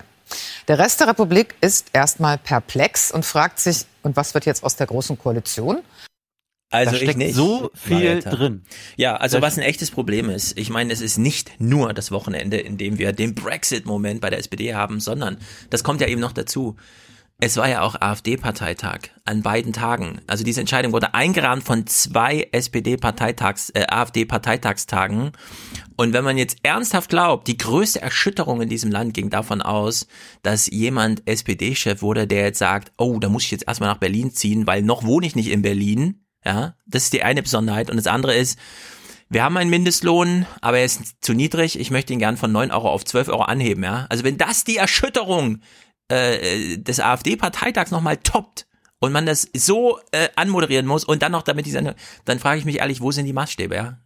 Der 0.67 0.77
Rest 0.77 0.99
der 0.99 1.07
Republik 1.07 1.55
ist 1.61 1.87
erstmal 1.93 2.37
perplex 2.37 3.11
und 3.11 3.25
fragt 3.25 3.59
sich, 3.59 3.85
und 4.03 4.15
was 4.17 4.33
wird 4.33 4.45
jetzt 4.45 4.63
aus 4.63 4.75
der 4.75 4.87
Großen 4.87 5.17
Koalition? 5.17 5.79
Also 6.69 6.91
Da 6.91 6.97
ich 6.97 7.03
steckt 7.03 7.17
nicht. 7.17 7.35
so 7.35 7.71
viel 7.73 7.97
Marietta. 7.97 8.29
drin. 8.31 8.65
Ja, 8.97 9.15
also 9.15 9.41
was 9.41 9.57
ein 9.57 9.63
echtes 9.63 9.89
Problem 9.89 10.29
ist, 10.29 10.57
ich 10.57 10.69
meine, 10.69 10.91
es 10.91 10.99
ist 10.99 11.17
nicht 11.17 11.51
nur 11.59 11.93
das 11.93 12.11
Wochenende, 12.11 12.57
in 12.57 12.77
dem 12.77 12.97
wir 12.97 13.13
den 13.13 13.35
Brexit-Moment 13.35 14.19
bei 14.19 14.29
der 14.29 14.39
SPD 14.39 14.75
haben, 14.75 14.99
sondern 14.99 15.37
das 15.69 15.85
kommt 15.85 16.01
ja 16.01 16.07
eben 16.07 16.19
noch 16.19 16.33
dazu. 16.33 16.75
Es 17.39 17.55
war 17.55 17.69
ja 17.69 17.81
auch 17.81 17.93
AfD-Parteitag 18.01 19.11
an 19.23 19.43
beiden 19.43 19.71
Tagen. 19.71 20.21
Also 20.25 20.43
diese 20.43 20.59
Entscheidung 20.59 20.91
wurde 20.91 21.13
eingerahmt 21.13 21.63
von 21.63 21.85
zwei 21.85 22.47
SPD-Parteitags, 22.51 23.69
äh, 23.75 23.85
AfD-Parteitagstagen. 23.87 25.33
Und 25.97 26.13
wenn 26.13 26.23
man 26.23 26.39
jetzt 26.39 26.57
ernsthaft 26.63 27.11
glaubt, 27.11 27.47
die 27.47 27.57
größte 27.57 28.01
Erschütterung 28.01 28.61
in 28.61 28.69
diesem 28.69 28.89
Land 28.89 29.13
ging 29.13 29.29
davon 29.29 29.61
aus, 29.61 30.07
dass 30.41 30.65
jemand 30.65 31.27
SPD-Chef 31.27 32.01
wurde, 32.01 32.25
der 32.25 32.45
jetzt 32.45 32.57
sagt, 32.57 32.91
oh, 32.97 33.19
da 33.19 33.29
muss 33.29 33.43
ich 33.43 33.51
jetzt 33.51 33.67
erstmal 33.67 33.89
nach 33.89 33.99
Berlin 33.99 34.31
ziehen, 34.33 34.65
weil 34.65 34.81
noch 34.81 35.03
wohne 35.03 35.27
ich 35.27 35.35
nicht 35.35 35.51
in 35.51 35.61
Berlin. 35.61 36.25
Ja, 36.43 36.73
das 36.87 37.03
ist 37.03 37.13
die 37.13 37.21
eine 37.21 37.43
Besonderheit. 37.43 37.91
Und 37.91 37.97
das 37.97 38.07
andere 38.07 38.33
ist, 38.33 38.57
wir 39.29 39.43
haben 39.43 39.57
einen 39.57 39.69
Mindestlohn, 39.69 40.47
aber 40.61 40.79
er 40.79 40.85
ist 40.85 41.21
zu 41.21 41.33
niedrig. 41.33 41.77
Ich 41.77 41.91
möchte 41.91 42.13
ihn 42.13 42.19
gern 42.19 42.37
von 42.37 42.51
9 42.51 42.71
Euro 42.71 42.89
auf 42.89 43.03
12 43.03 43.27
Euro 43.27 43.43
anheben. 43.43 43.83
Ja, 43.83 44.07
also 44.09 44.23
wenn 44.23 44.37
das 44.37 44.63
die 44.63 44.77
Erschütterung 44.77 45.59
äh, 46.09 46.77
des 46.77 46.99
AfD-Parteitags 46.99 47.91
nochmal 47.91 48.17
toppt 48.17 48.67
und 48.99 49.11
man 49.11 49.25
das 49.25 49.47
so 49.55 49.99
äh, 50.11 50.29
anmoderieren 50.35 50.85
muss 50.85 51.03
und 51.03 51.21
dann 51.21 51.31
noch 51.31 51.43
damit 51.43 51.65
diese, 51.65 51.95
dann 52.25 52.39
frage 52.39 52.59
ich 52.59 52.65
mich 52.65 52.79
ehrlich, 52.79 53.01
wo 53.01 53.11
sind 53.11 53.25
die 53.25 53.33
Maßstäbe? 53.33 53.75
Ja, 53.75 53.99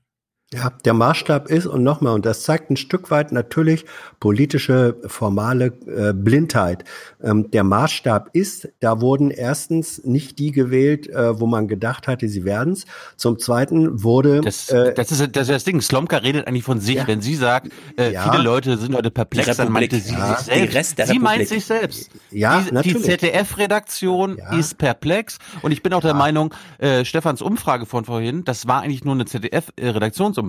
Ja, 0.54 0.70
der 0.84 0.94
Maßstab 0.94 1.50
ist, 1.50 1.66
und 1.66 1.82
nochmal, 1.82 2.14
und 2.14 2.26
das 2.26 2.44
zeigt 2.44 2.70
ein 2.72 2.76
Stück 2.76 3.10
weit 3.10 3.32
natürlich 3.32 3.86
politische, 4.20 4.98
formale 5.06 5.68
äh, 5.88 6.12
Blindheit. 6.14 6.84
Ähm, 7.24 7.50
der 7.52 7.64
Maßstab 7.64 8.32
ist, 8.34 8.68
da 8.82 9.00
wurden 9.00 9.32
erstens 9.32 10.04
nicht 10.04 10.40
die 10.40 10.52
gewählt, 10.52 11.08
äh, 11.08 11.40
wo 11.40 11.46
man 11.48 11.70
gedacht 11.70 12.06
hatte, 12.10 12.28
sie 12.28 12.44
werden's. 12.44 12.84
Zum 13.16 13.40
Zweiten 13.40 14.04
wurde... 14.04 14.42
Das, 14.42 14.70
äh, 14.70 14.94
das, 14.94 15.12
ist, 15.14 15.34
das 15.38 15.44
ist 15.44 15.52
das 15.56 15.64
Ding. 15.64 15.80
Slomka 15.80 16.18
redet 16.18 16.46
eigentlich 16.48 16.66
von 16.66 16.82
sich. 16.82 16.96
Ja. 16.96 17.08
Wenn 17.08 17.22
sie 17.22 17.36
sagt, 17.36 17.70
äh, 17.98 18.12
Ja. 18.12 18.30
viele 18.30 18.44
Leute 18.44 18.78
sind 18.78 18.94
heute 18.94 19.10
perplex, 19.10 19.50
Die 19.50 19.56
dann 19.56 19.72
meinte 19.72 20.02
sie 20.02 20.12
Ja. 20.14 20.36
sich 20.36 20.48
Die 20.48 20.60
selbst. 20.60 20.76
Rest 20.76 20.98
der 20.98 21.08
sie 21.08 21.20
meint 21.20 21.40
Republik. 21.44 21.48
sich 21.48 21.66
selbst. 21.66 22.10
Ja, 22.30 22.60
die, 22.60 22.66
die 22.68 22.74
natürlich. 22.74 23.04
ZDF-Redaktion 23.04 24.38
ist 24.60 24.78
perplex. 24.78 25.38
Und 25.62 25.72
ich 25.72 25.82
bin 25.82 25.94
auch 25.94 26.02
der 26.02 26.14
Meinung, 26.14 26.54
äh, 26.78 27.06
Stefans 27.06 27.42
Umfrage 27.42 27.86
von 27.86 28.04
vorhin, 28.04 28.44
das 28.44 28.68
war 28.68 28.82
eigentlich 28.82 29.06
nur 29.06 29.14
eine 29.14 29.24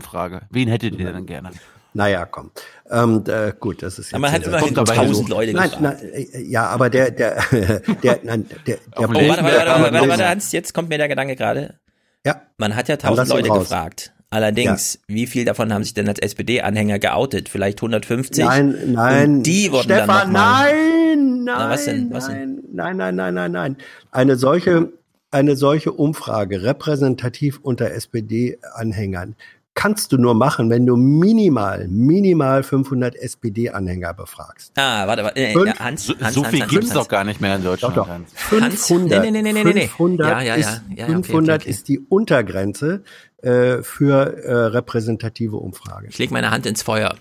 ZDF-Redaktionsumfrage. 0.00 0.40
Wen 0.50 0.68
hättet 0.68 0.98
ihr 0.98 1.12
denn 1.12 1.26
gerne? 1.26 1.50
Naja, 1.94 2.24
komm. 2.24 2.50
Ähm, 2.90 3.22
äh, 3.26 3.52
gut, 3.58 3.82
das 3.82 3.98
ist 3.98 4.06
jetzt 4.06 4.14
Aber 4.14 4.22
man 4.22 4.32
hat 4.32 4.46
immerhin 4.46 4.76
1000 4.78 5.28
Leute 5.28 5.52
nein, 5.52 5.70
gefragt. 5.70 5.82
nein, 5.82 5.98
äh, 6.32 6.40
Ja, 6.42 6.66
aber 6.68 6.88
der, 6.88 7.10
der, 7.10 7.36
der, 8.02 8.20
nein, 8.22 8.46
der, 8.66 8.78
der 8.78 8.78
Oh, 8.96 9.02
warte, 9.02 9.14
warte, 9.14 9.28
warte, 9.28 9.44
warte, 9.44 9.92
warte, 9.94 10.08
warte, 10.08 10.22
Ja. 10.22 10.28
Hans, 10.30 10.52
jetzt 10.52 10.72
kommt 10.72 10.88
mir 10.88 10.96
der 10.98 11.08
Gedanke 11.08 11.36
gerade. 11.36 11.78
Ja. 12.24 12.40
Man 12.56 12.74
hat 12.76 12.88
ja 12.88 12.96
Dann 12.96 13.08
tausend 13.14 13.28
Leute 13.28 13.48
raus. 13.50 13.68
gefragt. 13.68 14.14
Allerdings, 14.30 15.00
wie 15.08 15.26
viel 15.26 15.44
davon 15.44 15.74
haben 15.74 15.84
sich 15.84 15.92
denn 15.92 16.08
als 16.08 16.18
SPD-Anhänger 16.18 16.98
geoutet? 16.98 17.50
Vielleicht 17.50 17.80
150? 17.80 18.42
Nein, 18.42 18.74
nein. 18.92 19.30
Und 19.36 19.42
die 19.42 19.70
wurden 19.70 19.88
dann 19.88 19.98
Stefan, 19.98 20.28
noch 20.28 20.32
mal, 20.32 20.72
nein, 20.72 21.44
nein, 21.44 21.44
Na, 21.44 21.68
was 21.68 21.84
denn? 21.84 22.10
Was 22.10 22.28
nein, 22.28 22.62
nein, 22.72 22.96
nein, 22.96 23.14
nein, 23.14 23.34
nein, 23.34 23.52
nein. 23.52 23.76
Eine 24.10 24.36
solche, 24.36 24.90
eine 25.30 25.56
solche 25.56 25.92
Umfrage 25.92 26.62
repräsentativ 26.62 27.58
unter 27.62 27.90
SPD-Anhängern 27.90 29.36
kannst 29.74 30.12
du 30.12 30.18
nur 30.18 30.34
machen, 30.34 30.68
wenn 30.70 30.84
du 30.86 30.96
minimal, 30.96 31.88
minimal 31.88 32.62
500 32.62 33.16
SPD-Anhänger 33.16 34.12
befragst. 34.14 34.72
Ah, 34.76 35.06
warte, 35.06 35.24
warte, 35.24 35.40
äh, 35.40 35.52
Fünf- 35.52 35.78
Hans, 35.80 36.06
So, 36.06 36.14
Hans, 36.20 36.34
so 36.34 36.44
viel 36.44 36.60
Hans, 36.60 36.70
gibt's 36.70 36.90
Hans. 36.90 36.98
doch 37.00 37.08
gar 37.08 37.24
nicht 37.24 37.40
mehr 37.40 37.56
in 37.56 37.64
Deutschland. 37.64 37.96
Doch, 37.96 38.04
doch. 38.06 38.12
Hans. 38.12 38.30
500, 38.34 39.22
Nee, 39.22 39.30
nee, 39.30 39.42
nee, 39.42 39.52
nee, 39.52 39.64
nee, 39.64 39.72
nee. 39.72 39.80
500 39.88 40.28
Ja, 40.28 40.40
ja, 40.40 40.44
ja. 40.44 40.54
ist, 40.56 40.82
Ja, 40.90 40.96
ja, 40.96 41.04
okay, 41.04 41.12
500 41.14 41.54
okay, 41.56 41.62
okay. 41.62 41.70
ist 41.70 41.88
die 41.88 41.98
Untergrenze 42.00 43.02
äh, 43.42 43.82
für 43.82 44.36
äh, 44.44 44.52
repräsentative 44.66 45.56
Umfrage. 45.56 46.06
Ich 46.08 46.18
lege 46.18 46.32
meine 46.32 46.50
Hand 46.50 46.66
ins 46.66 46.82
Feuer. 46.82 47.14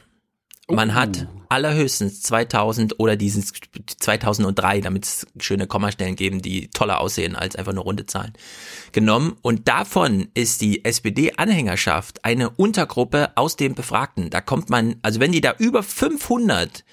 Man 0.72 0.94
hat 0.94 1.28
allerhöchstens 1.50 2.22
2000 2.22 2.98
oder 3.00 3.18
dieses 3.18 3.52
2003, 4.00 4.80
damit 4.80 5.06
es 5.06 5.28
schöne 5.40 5.68
Kommastellen 5.68 6.16
geben, 6.16 6.42
die 6.42 6.70
toller 6.70 7.02
aussehen 7.02 7.36
als 7.36 7.58
einfach 7.58 7.74
nur 7.74 7.84
runde 7.84 8.06
Zahlen, 8.06 8.32
genommen. 8.94 9.36
Und 9.42 9.68
davon 9.68 10.30
ist 10.34 10.62
die 10.62 10.86
SPD-Anhängerschaft 10.86 12.24
eine 12.24 12.50
Untergruppe 12.52 13.32
aus 13.36 13.58
den 13.58 13.76
Befragten. 13.76 14.30
Da 14.30 14.40
kommt 14.40 14.70
man, 14.70 14.96
also 15.02 15.20
wenn 15.20 15.34
die 15.34 15.42
da 15.42 15.54
über 15.58 15.84
500 15.84 16.86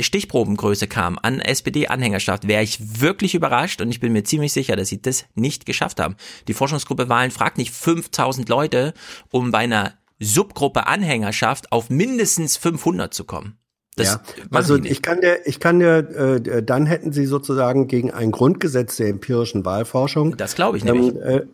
Stichprobengröße 0.00 0.88
kam 0.88 1.18
an 1.20 1.40
SPD-Anhängerschaft, 1.40 2.48
wäre 2.48 2.62
ich 2.62 3.00
wirklich 3.00 3.34
überrascht 3.34 3.82
und 3.82 3.90
ich 3.90 4.00
bin 4.00 4.14
mir 4.14 4.24
ziemlich 4.24 4.54
sicher, 4.54 4.76
dass 4.76 4.88
sie 4.88 5.02
das 5.02 5.26
nicht 5.34 5.66
geschafft 5.66 6.00
haben. 6.00 6.16
Die 6.48 6.54
Forschungsgruppe 6.54 7.10
Wahlen 7.10 7.30
fragt 7.30 7.58
nicht 7.58 7.72
5000 7.72 8.48
Leute, 8.48 8.94
um 9.30 9.50
bei 9.50 9.58
einer 9.58 9.99
Subgruppe 10.20 10.86
Anhängerschaft 10.86 11.72
auf 11.72 11.90
mindestens 11.90 12.56
500 12.56 13.12
zu 13.12 13.24
kommen. 13.24 13.58
Das 13.96 14.06
ja, 14.14 14.20
also 14.52 14.76
nicht. 14.76 14.92
ich 14.92 15.02
kann 15.02 15.20
dir, 15.20 15.46
ich 15.46 15.58
kann 15.58 15.80
dir, 15.80 15.96
äh, 15.96 16.62
dann 16.62 16.86
hätten 16.86 17.12
sie 17.12 17.26
sozusagen 17.26 17.88
gegen 17.88 18.10
ein 18.12 18.30
Grundgesetz 18.30 18.96
der 18.96 19.08
empirischen 19.08 19.64
Wahlforschung. 19.64 20.36
Das 20.36 20.54
glaube 20.54 20.76
ich 20.76 20.84
nämlich. 20.84 21.16
Äh, 21.16 21.46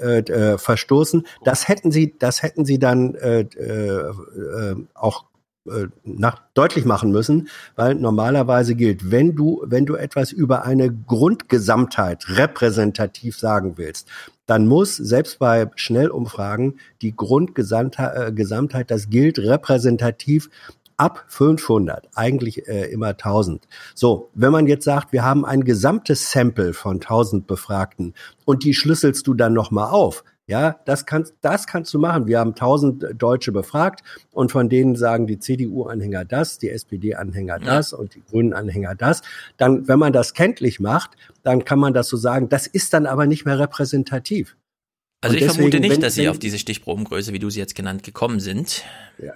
äh, 0.00 0.20
äh, 0.20 0.56
verstoßen. 0.56 1.26
Das 1.44 1.68
hätten 1.68 1.90
sie, 1.90 2.14
das 2.18 2.42
hätten 2.42 2.64
sie 2.64 2.78
dann 2.78 3.16
äh, 3.16 3.40
äh, 3.40 4.08
äh, 4.08 4.76
auch 4.94 5.26
äh, 5.68 5.88
nach 6.04 6.40
deutlich 6.54 6.86
machen 6.86 7.10
müssen, 7.10 7.48
weil 7.76 7.96
normalerweise 7.96 8.74
gilt, 8.74 9.10
wenn 9.10 9.36
du, 9.36 9.62
wenn 9.66 9.84
du 9.84 9.96
etwas 9.96 10.32
über 10.32 10.64
eine 10.64 10.90
Grundgesamtheit 10.90 12.30
repräsentativ 12.30 13.36
sagen 13.36 13.74
willst, 13.76 14.08
dann 14.50 14.66
muss 14.66 14.96
selbst 14.96 15.38
bei 15.38 15.70
Schnellumfragen 15.76 16.80
die 17.02 17.14
Grundgesamtheit, 17.14 18.36
äh, 18.36 18.84
das 18.84 19.08
gilt 19.08 19.38
repräsentativ 19.38 20.50
ab 20.96 21.24
500, 21.28 22.08
eigentlich 22.16 22.66
äh, 22.66 22.90
immer 22.90 23.10
1000. 23.10 23.68
So, 23.94 24.28
wenn 24.34 24.50
man 24.50 24.66
jetzt 24.66 24.84
sagt, 24.84 25.12
wir 25.12 25.24
haben 25.24 25.44
ein 25.44 25.62
gesamtes 25.62 26.32
Sample 26.32 26.72
von 26.72 26.96
1000 26.96 27.46
Befragten 27.46 28.14
und 28.44 28.64
die 28.64 28.74
schlüsselst 28.74 29.24
du 29.28 29.34
dann 29.34 29.52
nochmal 29.52 29.90
auf, 29.92 30.24
ja, 30.50 30.80
das 30.84 31.06
kannst, 31.06 31.34
das 31.40 31.66
kannst 31.66 31.94
du 31.94 31.98
machen. 31.98 32.26
Wir 32.26 32.40
haben 32.40 32.50
1000 32.50 33.06
Deutsche 33.16 33.52
befragt 33.52 34.00
und 34.32 34.50
von 34.52 34.68
denen 34.68 34.96
sagen 34.96 35.26
die 35.28 35.38
CDU-Anhänger 35.38 36.24
das, 36.24 36.58
die 36.58 36.68
SPD-Anhänger 36.70 37.60
das 37.60 37.92
und 37.92 38.14
die 38.16 38.22
Grünen-Anhänger 38.28 38.94
das. 38.96 39.22
Dann, 39.56 39.86
wenn 39.88 39.98
man 40.00 40.12
das 40.12 40.34
kenntlich 40.34 40.80
macht, 40.80 41.12
dann 41.44 41.64
kann 41.64 41.78
man 41.78 41.94
das 41.94 42.08
so 42.08 42.16
sagen. 42.16 42.48
Das 42.48 42.66
ist 42.66 42.92
dann 42.92 43.06
aber 43.06 43.26
nicht 43.26 43.44
mehr 43.46 43.58
repräsentativ. 43.58 44.56
Also 45.22 45.34
Und 45.36 45.38
ich 45.42 45.44
vermute 45.46 45.70
deswegen, 45.70 45.82
nicht, 45.82 45.92
wenn- 45.96 46.00
dass 46.00 46.14
sie 46.14 46.22
wenn- 46.22 46.30
auf 46.30 46.38
diese 46.38 46.58
Stichprobengröße, 46.58 47.32
wie 47.32 47.38
du 47.38 47.48
sie 47.50 47.60
jetzt 47.60 47.74
genannt, 47.74 48.02
gekommen 48.02 48.40
sind. 48.40 48.84
Ja, 49.22 49.34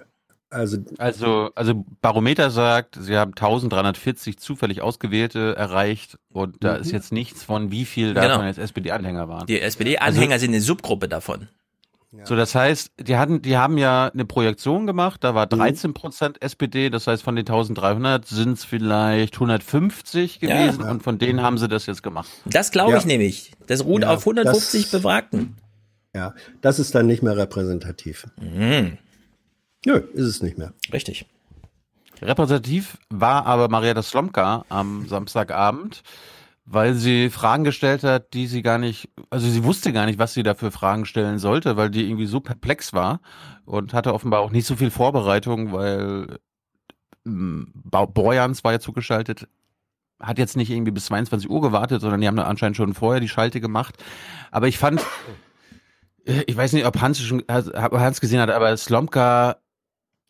also 0.49 0.77
Also, 0.97 1.49
also 1.55 1.85
Barometer 2.01 2.49
sagt, 2.51 2.97
sie 2.99 3.17
haben 3.17 3.31
1340 3.31 4.37
zufällig 4.37 4.81
Ausgewählte 4.81 5.55
erreicht 5.55 6.17
und 6.29 6.63
da 6.63 6.75
Mhm. 6.75 6.81
ist 6.81 6.91
jetzt 6.91 7.11
nichts 7.11 7.43
von, 7.43 7.71
wie 7.71 7.85
viel 7.85 8.13
Genau. 8.13 8.27
davon 8.27 8.45
jetzt 8.45 8.59
SPD-Anhänger 8.59 9.27
waren. 9.27 9.47
Die 9.47 9.59
SPD-Anhänger 9.59 10.39
sind 10.39 10.51
eine 10.51 10.61
Subgruppe 10.61 11.07
davon. 11.09 11.47
So, 12.23 12.37
das 12.37 12.55
heißt, 12.55 12.91
die 13.01 13.17
hatten, 13.17 13.41
die 13.41 13.57
haben 13.57 13.77
ja 13.77 14.07
eine 14.13 14.23
Projektion 14.23 14.87
gemacht, 14.87 15.21
da 15.25 15.31
Mhm. 15.31 15.35
war 15.35 15.47
13 15.47 15.93
Prozent 15.93 16.41
SPD, 16.41 16.89
das 16.89 17.07
heißt, 17.07 17.21
von 17.21 17.35
den 17.35 17.43
1300 17.45 18.25
sind 18.25 18.53
es 18.53 18.63
vielleicht 18.63 19.37
150 19.37 20.39
Ja. 20.41 20.47
gewesen 20.65 20.83
und 20.83 21.03
von 21.03 21.17
denen 21.17 21.41
haben 21.41 21.57
sie 21.57 21.67
das 21.67 21.87
jetzt 21.87 22.03
gemacht. 22.03 22.29
Das 22.45 22.71
glaube 22.71 22.93
Ja. 22.93 22.99
ich 22.99 23.05
nämlich. 23.05 23.51
Das 23.67 23.83
ruht 23.83 24.03
Ja, 24.03 24.11
auf 24.13 24.25
150 24.25 24.83
das- 24.83 24.91
Befragten. 24.91 25.57
Ja, 26.15 26.33
das 26.61 26.79
ist 26.79 26.95
dann 26.95 27.05
nicht 27.07 27.21
mehr 27.21 27.35
repräsentativ. 27.35 28.27
Mhm. 28.39 28.97
Nö, 29.85 29.97
ist 30.13 30.25
es 30.27 30.41
nicht 30.41 30.57
mehr. 30.57 30.73
Richtig. 30.91 31.25
Repräsentativ 32.21 32.97
war 33.09 33.45
aber 33.45 33.69
Marietta 33.69 34.01
Slomka 34.01 34.65
am 34.69 35.07
Samstagabend, 35.07 36.01
weil 36.65 36.93
sie 36.95 37.29
Fragen 37.29 37.63
gestellt 37.63 38.03
hat, 38.03 38.33
die 38.33 38.47
sie 38.47 38.61
gar 38.61 38.77
nicht, 38.77 39.09
also 39.29 39.47
sie 39.47 39.63
wusste 39.63 39.91
gar 39.93 40.05
nicht, 40.05 40.17
was 40.17 40.33
sie 40.33 40.41
da 40.43 40.55
für 40.55 40.71
Fragen 40.71 41.05
stellen 41.05 41.37
sollte, 41.39 41.77
weil 41.77 41.89
die 41.89 42.05
irgendwie 42.09 42.25
so 42.25 42.39
perplex 42.39 42.93
war 42.93 43.19
und 43.65 43.93
hatte 43.93 44.13
offenbar 44.13 44.39
auch 44.39 44.51
nicht 44.51 44.65
so 44.65 44.75
viel 44.75 44.89
Vorbereitung, 44.91 45.71
weil 45.73 46.39
Ba- 47.23 48.05
Borjans 48.05 48.63
war 48.63 48.71
ja 48.71 48.79
zugeschaltet, 48.79 49.47
hat 50.19 50.37
jetzt 50.39 50.55
nicht 50.55 50.69
irgendwie 50.69 50.91
bis 50.91 51.05
22 51.07 51.49
Uhr 51.49 51.61
gewartet, 51.61 52.01
sondern 52.01 52.21
die 52.21 52.27
haben 52.27 52.37
da 52.37 52.43
anscheinend 52.43 52.77
schon 52.77 52.93
vorher 52.93 53.19
die 53.19 53.27
Schalte 53.29 53.59
gemacht. 53.59 54.01
Aber 54.51 54.67
ich 54.67 54.77
fand, 54.77 55.01
äh, 56.25 56.43
ich 56.47 56.55
weiß 56.55 56.73
nicht, 56.73 56.85
ob 56.85 57.01
Hans 57.01 57.19
schon 57.19 57.43
Hans 57.49 58.21
gesehen 58.21 58.39
hat, 58.39 58.49
aber 58.49 58.75
Slomka 58.77 59.57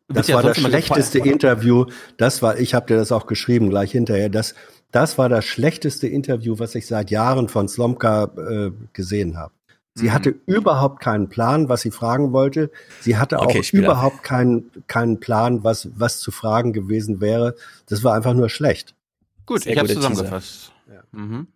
Das 0.08 0.28
ja 0.28 0.36
war 0.36 0.44
das 0.44 0.58
schlechteste 0.60 1.20
Interview. 1.20 1.86
Das 2.18 2.42
war, 2.42 2.60
ich 2.60 2.74
habe 2.74 2.86
dir 2.88 2.98
das 2.98 3.12
auch 3.12 3.26
geschrieben 3.26 3.70
gleich 3.70 3.92
hinterher. 3.92 4.30
Das, 4.30 4.54
das 4.92 5.18
war 5.18 5.30
das 5.30 5.46
schlechteste 5.46 6.08
Interview, 6.08 6.60
was 6.60 6.76
ich 6.76 6.86
seit 6.88 7.10
Jahren 7.12 7.50
von 7.50 7.68
Slomka 7.68 8.26
äh, 8.38 8.72
gesehen 8.94 9.38
habe. 9.38 9.52
Sie 9.96 10.06
Mhm. 10.08 10.14
hatte 10.14 10.36
überhaupt 10.46 11.02
keinen 11.02 11.30
Plan, 11.30 11.70
was 11.70 11.82
sie 11.82 11.92
fragen 11.92 12.34
wollte. 12.34 12.70
Sie 13.00 13.18
hatte 13.18 13.40
Okay, 13.40 13.60
auch 13.60 13.64
Spieler. 13.64 13.86
überhaupt 13.86 14.24
keinen, 14.24 14.70
keinen 14.88 15.20
Plan, 15.20 15.64
was, 15.64 15.88
was 15.98 16.20
zu 16.20 16.32
fragen 16.32 16.74
gewesen 16.74 17.22
wäre. 17.22 17.56
Das 17.88 18.04
war 18.04 18.14
einfach 18.14 18.34
nur 18.34 18.50
schlecht. 18.50 18.94
Gut, 19.46 19.64
Sehr 19.64 19.74
ich 19.74 19.80
habe 19.80 19.90
zusammengefasst. 19.90 20.72
Mhm. 21.14 21.48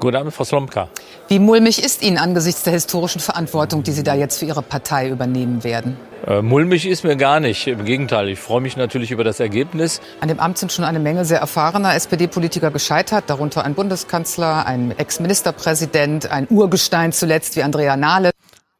Guten 0.00 0.16
Abend, 0.16 0.32
Frau 0.32 0.44
Slomka. 0.44 0.88
Wie 1.28 1.38
mulmig 1.38 1.84
ist 1.84 2.02
Ihnen 2.02 2.16
angesichts 2.16 2.62
der 2.62 2.72
historischen 2.72 3.20
Verantwortung, 3.20 3.82
die 3.82 3.92
Sie 3.92 4.02
da 4.02 4.14
jetzt 4.14 4.38
für 4.38 4.46
Ihre 4.46 4.62
Partei 4.62 5.10
übernehmen 5.10 5.62
werden? 5.62 5.98
Äh, 6.26 6.40
mulmig 6.40 6.86
ist 6.86 7.04
mir 7.04 7.16
gar 7.16 7.38
nicht. 7.38 7.66
Im 7.66 7.84
Gegenteil, 7.84 8.30
ich 8.30 8.38
freue 8.38 8.62
mich 8.62 8.78
natürlich 8.78 9.10
über 9.10 9.24
das 9.24 9.40
Ergebnis. 9.40 10.00
An 10.20 10.28
dem 10.28 10.40
Amt 10.40 10.56
sind 10.56 10.72
schon 10.72 10.86
eine 10.86 11.00
Menge 11.00 11.26
sehr 11.26 11.40
erfahrener 11.40 11.94
SPD-Politiker 11.94 12.70
gescheitert, 12.70 13.24
darunter 13.26 13.62
ein 13.64 13.74
Bundeskanzler, 13.74 14.64
ein 14.64 14.94
Ex-Ministerpräsident, 14.96 16.30
ein 16.30 16.46
Urgestein 16.48 17.12
zuletzt 17.12 17.56
wie 17.56 17.62
Andrea 17.62 17.98
Nahle. 17.98 18.30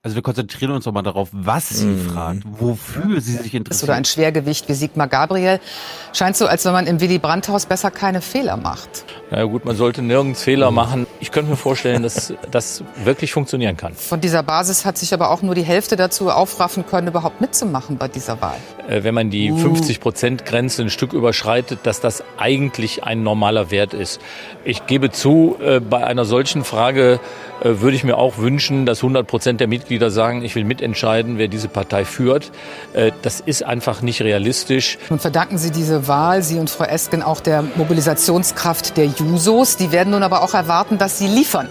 Also 0.03 0.15
wir 0.17 0.23
konzentrieren 0.23 0.71
uns 0.73 0.87
doch 0.87 0.93
mal 0.93 1.03
darauf, 1.03 1.29
was 1.31 1.69
sie 1.69 1.85
Mhm. 1.85 2.09
fragt, 2.09 2.43
wofür 2.59 3.21
sie 3.21 3.33
sich 3.33 3.51
Oder 3.53 3.57
interessiert. 3.59 3.91
ein 3.91 4.07
Schwergewicht 4.07 4.67
wie 4.71 4.73
Sigmar 4.73 5.09
Gabriel. 5.09 5.61
Scheint 6.15 6.39
so, 6.39 6.47
als 6.47 6.65
wenn 6.65 6.73
man 6.73 6.87
im 6.87 7.03
Willy 7.03 7.19
Brandt-Haus 7.19 7.67
besser 7.67 7.91
keine 7.91 8.23
Fehler 8.23 8.57
macht. 8.57 9.05
Na 9.31 9.37
ja, 9.41 9.45
gut, 9.45 9.67
man 9.67 9.77
sollte 9.77 10.01
nirgends 10.01 10.43
Fehler 10.43 10.71
machen. 10.71 11.07
Ich 11.21 11.31
könnte 11.31 11.51
mir 11.51 11.59
vorstellen, 11.59 12.03
dass 12.03 12.33
das 12.51 12.83
wirklich 13.05 13.35
funktionieren 13.35 13.77
kann. 13.77 13.93
Von 13.93 14.23
dieser 14.23 14.43
Basis 14.43 14.87
hat 14.87 14.97
sich 14.97 15.13
aber 15.13 15.31
auch 15.31 15.43
nur 15.43 15.55
die 15.55 15.65
Hälfte 15.65 15.97
dazu 15.97 16.31
aufraffen 16.31 16.87
können, 16.87 17.09
überhaupt 17.09 17.43
mitzumachen 17.43 17.99
bei 17.99 18.09
dieser 18.09 18.41
Wahl. 18.41 18.57
Äh, 18.89 19.05
Wenn 19.05 19.15
man 19.15 19.29
die 19.29 19.53
Uh. 19.53 19.59
50-Prozent-Grenze 19.59 20.81
ein 20.81 20.89
Stück 20.91 21.13
überschreitet, 21.13 21.81
dass 21.83 22.01
das 22.01 22.25
eigentlich 22.39 23.05
ein 23.05 23.23
normaler 23.23 23.71
Wert 23.71 23.93
ist. 23.93 24.19
Ich 24.65 24.87
gebe 24.87 25.11
zu, 25.11 25.57
äh, 25.63 25.79
bei 25.79 26.07
einer 26.07 26.25
solchen 26.25 26.65
Frage 26.65 27.21
würde 27.63 27.97
ich 27.97 28.05
mir 28.05 28.17
auch 28.17 28.39
wünschen, 28.39 28.87
dass 28.87 28.99
100 28.99 29.27
Prozent 29.27 29.61
der 29.61 29.69
Mitglieder 29.69 30.11
sagen, 30.11 30.43
ich 30.43 30.55
will 30.55 30.65
mitentscheiden, 30.65 31.39
wer 31.39 31.49
diese 31.49 31.69
Partei 31.69 32.05
führt. 32.05 32.51
Äh, 32.93 33.13
Das 33.23 33.41
ist 33.41 33.63
einfach 33.65 34.03
nicht 34.03 34.23
realistisch. 34.23 34.99
Nun 35.11 35.19
verdanken 35.19 35.59
Sie 35.59 35.71
diese 35.71 36.09
Wahl, 36.09 36.43
Sie 36.43 36.59
und 36.59 36.71
Frau 36.71 36.85
Esken, 36.85 37.23
auch 37.23 37.41
der 37.41 37.63
Mobilisationskraft 37.77 38.97
der 38.97 39.07
Jusos. 39.07 39.77
Die 39.77 39.93
werden 39.93 40.11
nun 40.11 40.23
aber 40.23 40.43
auch 40.43 40.55
erwarten, 40.55 40.99
dass 40.99 41.19
Sie 41.19 41.27
liefern. 41.27 41.69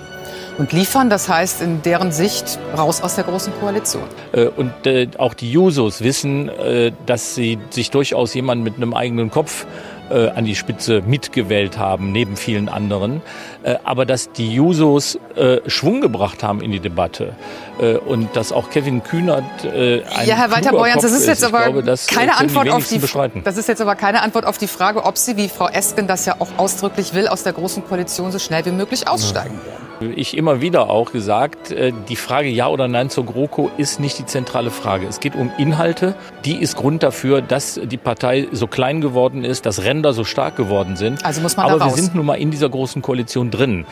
Und 0.57 0.73
liefern, 0.73 1.09
das 1.09 1.29
heißt 1.29 1.61
in 1.61 1.81
deren 1.83 2.11
Sicht 2.11 2.59
raus 2.77 3.01
aus 3.01 3.15
der 3.15 3.23
Großen 3.23 3.53
Koalition. 3.61 4.03
Äh, 4.33 4.47
Und 4.47 4.85
äh, 4.85 5.07
auch 5.17 5.33
die 5.33 5.49
Jusos 5.49 6.01
wissen, 6.01 6.49
äh, 6.49 6.91
dass 7.05 7.33
sie 7.33 7.57
sich 7.69 7.91
durchaus 7.91 8.33
jemanden 8.33 8.65
mit 8.65 8.75
einem 8.75 8.93
eigenen 8.93 9.31
Kopf 9.31 9.65
äh, 10.09 10.29
an 10.29 10.45
die 10.45 10.55
Spitze 10.55 11.01
mitgewählt 11.05 11.77
haben, 11.77 12.11
neben 12.11 12.35
vielen 12.35 12.69
anderen. 12.69 13.21
Äh, 13.63 13.75
Aber 13.83 14.05
dass 14.05 14.31
die 14.31 14.53
Jusos 14.53 15.19
äh, 15.35 15.57
Schwung 15.67 16.01
gebracht 16.01 16.43
haben 16.43 16.61
in 16.61 16.71
die 16.71 16.79
Debatte 16.79 17.33
äh, 17.79 17.95
und 17.95 18.35
dass 18.35 18.51
auch 18.51 18.69
Kevin 18.69 19.03
Kühnert 19.03 19.43
äh, 19.63 20.03
ein 20.03 20.27
ja, 20.27 20.35
Herr 20.35 20.51
Walter 20.51 20.71
Borjans, 20.71 21.01
das 21.01 21.11
Kopf 21.11 21.21
ist 21.21 21.27
jetzt 21.27 21.41
Ich 21.41 21.47
aber 21.47 21.63
glaube, 21.63 21.83
das, 21.83 22.07
äh, 22.07 22.15
keine 22.15 22.37
Antwort 22.37 22.69
auf 22.69 22.87
die 22.87 22.99
bestreiten. 22.99 23.43
Das 23.43 23.57
ist 23.57 23.67
jetzt 23.67 23.81
aber 23.81 23.95
keine 23.95 24.21
Antwort 24.21 24.45
auf 24.45 24.57
die 24.57 24.67
Frage, 24.67 25.03
ob 25.05 25.17
Sie, 25.17 25.37
wie 25.37 25.49
Frau 25.49 25.67
Esken 25.67 26.07
das 26.07 26.25
ja 26.25 26.35
auch 26.39 26.49
ausdrücklich 26.57 27.13
will, 27.13 27.27
aus 27.27 27.43
der 27.43 27.53
Großen 27.53 27.85
Koalition 27.85 28.31
so 28.31 28.39
schnell 28.39 28.65
wie 28.65 28.71
möglich 28.71 29.07
aussteigen 29.07 29.59
werden. 29.65 29.88
Ich 30.01 30.37
immer 30.37 30.61
wieder 30.61 30.89
auch 30.89 31.11
gesagt, 31.11 31.71
äh, 31.71 31.91
die 32.07 32.15
Frage 32.15 32.47
Ja 32.47 32.67
oder 32.67 32.87
Nein 32.87 33.09
zur 33.09 33.25
GroKo 33.25 33.69
ist 33.77 33.99
nicht 33.99 34.17
die 34.17 34.25
zentrale 34.25 34.71
Frage. 34.71 35.05
Es 35.07 35.19
geht 35.19 35.35
um 35.35 35.51
Inhalte. 35.57 36.15
Die 36.45 36.55
ist 36.55 36.77
Grund 36.77 37.03
dafür, 37.03 37.41
dass 37.41 37.79
die 37.83 37.97
Partei 37.97 38.47
so 38.51 38.67
klein 38.67 39.01
geworden 39.01 39.43
ist, 39.43 39.65
dass 39.65 39.83
Ränder 39.83 40.13
so 40.13 40.23
stark 40.23 40.55
geworden 40.55 40.95
sind. 40.95 41.25
Also 41.25 41.41
muss 41.41 41.57
man 41.57 41.69
Aber 41.69 41.83
wir 41.83 41.91
sind 41.91 42.15
nun 42.15 42.25
mal 42.25 42.35
in 42.35 42.49
dieser 42.49 42.69
großen 42.69 43.01
Koalition 43.01 43.51
drin. 43.51 43.85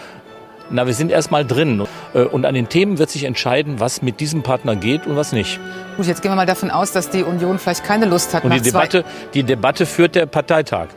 Na, 0.69 0.85
wir 0.85 0.93
sind 0.93 1.11
erst 1.11 1.31
mal 1.31 1.45
drin. 1.45 1.85
Äh, 2.13 2.21
Und 2.21 2.45
an 2.45 2.53
den 2.53 2.69
Themen 2.69 2.99
wird 2.99 3.09
sich 3.09 3.23
entscheiden, 3.25 3.79
was 3.79 4.01
mit 4.01 4.19
diesem 4.19 4.43
Partner 4.43 4.75
geht 4.75 5.07
und 5.07 5.15
was 5.17 5.33
nicht. 5.33 5.59
Gut, 5.97 6.05
jetzt 6.05 6.21
gehen 6.21 6.31
wir 6.31 6.35
mal 6.35 6.45
davon 6.45 6.71
aus, 6.71 6.91
dass 6.91 7.09
die 7.09 7.23
Union 7.23 7.59
vielleicht 7.59 7.83
keine 7.83 8.05
Lust 8.05 8.33
hat, 8.33 8.43
Und 8.45 8.53
die 8.53 8.61
Debatte, 8.61 9.03
die 9.33 9.43
Debatte 9.43 9.85
führt 9.85 10.15
der 10.15 10.25
Parteitag. 10.25 10.87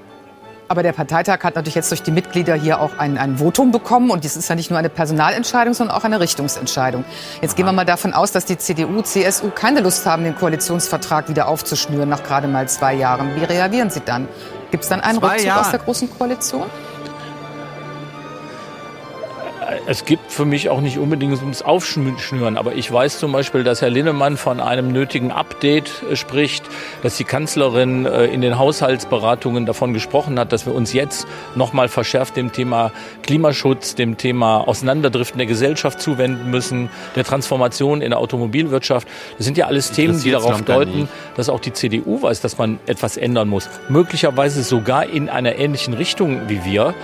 Aber 0.71 0.85
der 0.85 0.93
Parteitag 0.93 1.43
hat 1.43 1.57
natürlich 1.57 1.75
jetzt 1.75 1.91
durch 1.91 2.05
die 2.05 2.13
Mitglieder 2.13 2.55
hier 2.55 2.81
auch 2.81 2.97
ein, 2.97 3.19
ein 3.19 3.39
Votum 3.39 3.73
bekommen. 3.73 4.09
Und 4.09 4.25
das 4.25 4.37
ist 4.37 4.49
ja 4.49 4.55
nicht 4.55 4.71
nur 4.71 4.79
eine 4.79 4.89
Personalentscheidung, 4.89 5.75
sondern 5.75 5.97
auch 5.97 6.05
eine 6.05 6.21
Richtungsentscheidung. 6.21 7.05
Jetzt 7.43 7.57
gehen 7.57 7.67
wir 7.67 7.73
mal 7.73 7.85
davon 7.85 8.13
aus, 8.15 8.31
dass 8.31 8.45
die 8.45 8.57
CDU, 8.57 9.03
CSU 9.03 9.51
keine 9.51 9.81
Lust 9.81 10.07
haben, 10.07 10.23
den 10.23 10.37
Koalitionsvertrag 10.37 11.29
wieder 11.29 11.49
aufzuschnüren 11.49 12.09
nach 12.09 12.23
gerade 12.23 12.47
mal 12.47 12.69
zwei 12.69 12.95
Jahren. 12.95 13.35
Wie 13.35 13.43
reagieren 13.43 13.91
Sie 13.91 13.99
dann? 13.99 14.29
Gibt 14.71 14.85
es 14.85 14.89
dann 14.89 15.01
einen 15.01 15.19
Zwei 15.19 15.27
Rückzug 15.31 15.47
Jahre. 15.49 15.61
aus 15.63 15.71
der 15.73 15.81
Großen 15.81 16.09
Koalition? 16.17 16.67
Es 19.87 20.05
gibt 20.05 20.33
für 20.33 20.45
mich 20.45 20.69
auch 20.69 20.81
nicht 20.81 20.99
unbedingt 20.99 21.41
ums 21.41 21.63
Aufschnüren, 21.63 22.57
aber 22.57 22.75
ich 22.75 22.91
weiß 22.91 23.19
zum 23.19 23.31
Beispiel, 23.31 23.63
dass 23.63 23.83
Herr 23.83 23.91
Linnemann 23.91 24.37
von 24.37 24.59
einem 24.61 24.93
nötigen 24.93 25.31
Update 25.31 26.03
äh, 26.11 26.17
spricht, 26.17 26.65
dass 27.03 27.17
die 27.17 27.25
Kanzlerin 27.25 28.05
äh, 28.05 28.27
in 28.27 28.41
den 28.41 28.59
Haushaltsberatungen 28.59 29.67
davon 29.67 29.93
gesprochen 29.93 30.39
hat, 30.41 30.53
dass 30.53 30.67
wir 30.67 30.75
uns 30.75 30.93
jetzt 30.93 31.27
nochmal 31.55 31.89
verschärft 31.89 32.37
dem 32.37 32.53
Thema 32.53 32.91
Klimaschutz, 33.23 33.95
dem 33.95 34.17
Thema 34.17 34.67
Auseinanderdriften 34.67 35.39
der 35.39 35.47
Gesellschaft 35.47 36.01
zuwenden 36.01 36.51
müssen, 36.51 36.91
der 37.15 37.25
Transformation 37.25 38.03
in 38.03 38.11
der 38.11 38.19
Automobilwirtschaft. 38.19 39.07
Das 39.37 39.47
sind 39.47 39.57
ja 39.57 39.67
alles 39.67 39.93
Themen, 39.93 40.21
die 40.21 40.31
darauf 40.33 40.63
deuten, 40.63 41.09
dass 41.37 41.49
auch 41.49 41.61
die 41.61 41.73
CDU 41.73 42.23
weiß, 42.23 42.41
dass 42.41 42.59
man 42.59 42.81
etwas 42.87 43.17
ändern 43.17 43.49
muss. 43.49 43.69
Möglicherweise 43.89 44.63
sogar 44.63 45.07
in 45.07 45.29
einer 45.29 45.57
ähnlichen 45.57 45.95
Richtung 45.95 46.49
wie 46.49 46.65
wir. 46.65 46.95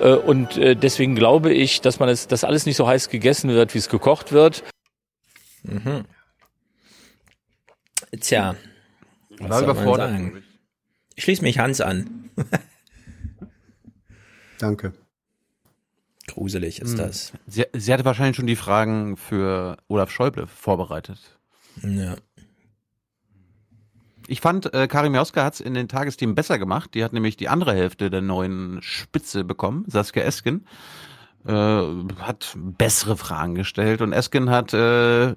Äh, 0.00 0.14
Und 0.14 0.56
deswegen 0.56 1.14
glaube 1.14 1.52
ich, 1.52 1.80
dass 1.80 1.98
man 1.98 2.08
es, 2.14 2.28
dass 2.28 2.44
alles 2.44 2.66
nicht 2.66 2.76
so 2.76 2.86
heiß 2.86 3.08
gegessen 3.10 3.50
wird, 3.50 3.74
wie 3.74 3.78
es 3.78 3.88
gekocht 3.88 4.32
wird. 4.32 4.64
Mhm. 5.62 6.04
Tja. 8.20 8.54
was 9.38 9.50
War 9.50 9.58
soll 9.58 9.66
man 9.66 9.76
überfordert, 9.76 10.20
ich. 11.16 11.24
Schließe 11.24 11.42
mich 11.42 11.58
Hans 11.58 11.80
an. 11.80 12.30
Danke. 14.58 14.92
Gruselig 16.26 16.80
ist 16.80 16.92
Hm. 16.92 16.98
das. 16.98 17.32
Sie, 17.46 17.64
sie 17.72 17.92
hatte 17.92 18.04
wahrscheinlich 18.04 18.36
schon 18.36 18.46
die 18.46 18.56
Fragen 18.56 19.16
für 19.16 19.76
Olaf 19.88 20.10
Schäuble 20.10 20.46
vorbereitet. 20.46 21.18
Ja. 21.82 22.16
Ich 24.26 24.40
fand, 24.40 24.72
äh, 24.72 24.86
Karim 24.88 25.12
Mioska 25.12 25.44
hat 25.44 25.54
es 25.54 25.60
in 25.60 25.74
den 25.74 25.86
Tagesthemen 25.86 26.34
besser 26.34 26.58
gemacht. 26.58 26.94
Die 26.94 27.04
hat 27.04 27.12
nämlich 27.12 27.36
die 27.36 27.48
andere 27.48 27.74
Hälfte 27.74 28.08
der 28.08 28.22
neuen 28.22 28.80
Spitze 28.80 29.44
bekommen, 29.44 29.84
Saskia 29.86 30.22
Esken. 30.22 30.66
Äh, 31.46 31.52
hat 32.20 32.54
bessere 32.56 33.18
Fragen 33.18 33.54
gestellt 33.54 34.00
und 34.00 34.14
Esken 34.14 34.48
hat 34.48 34.72
äh, 34.72 35.34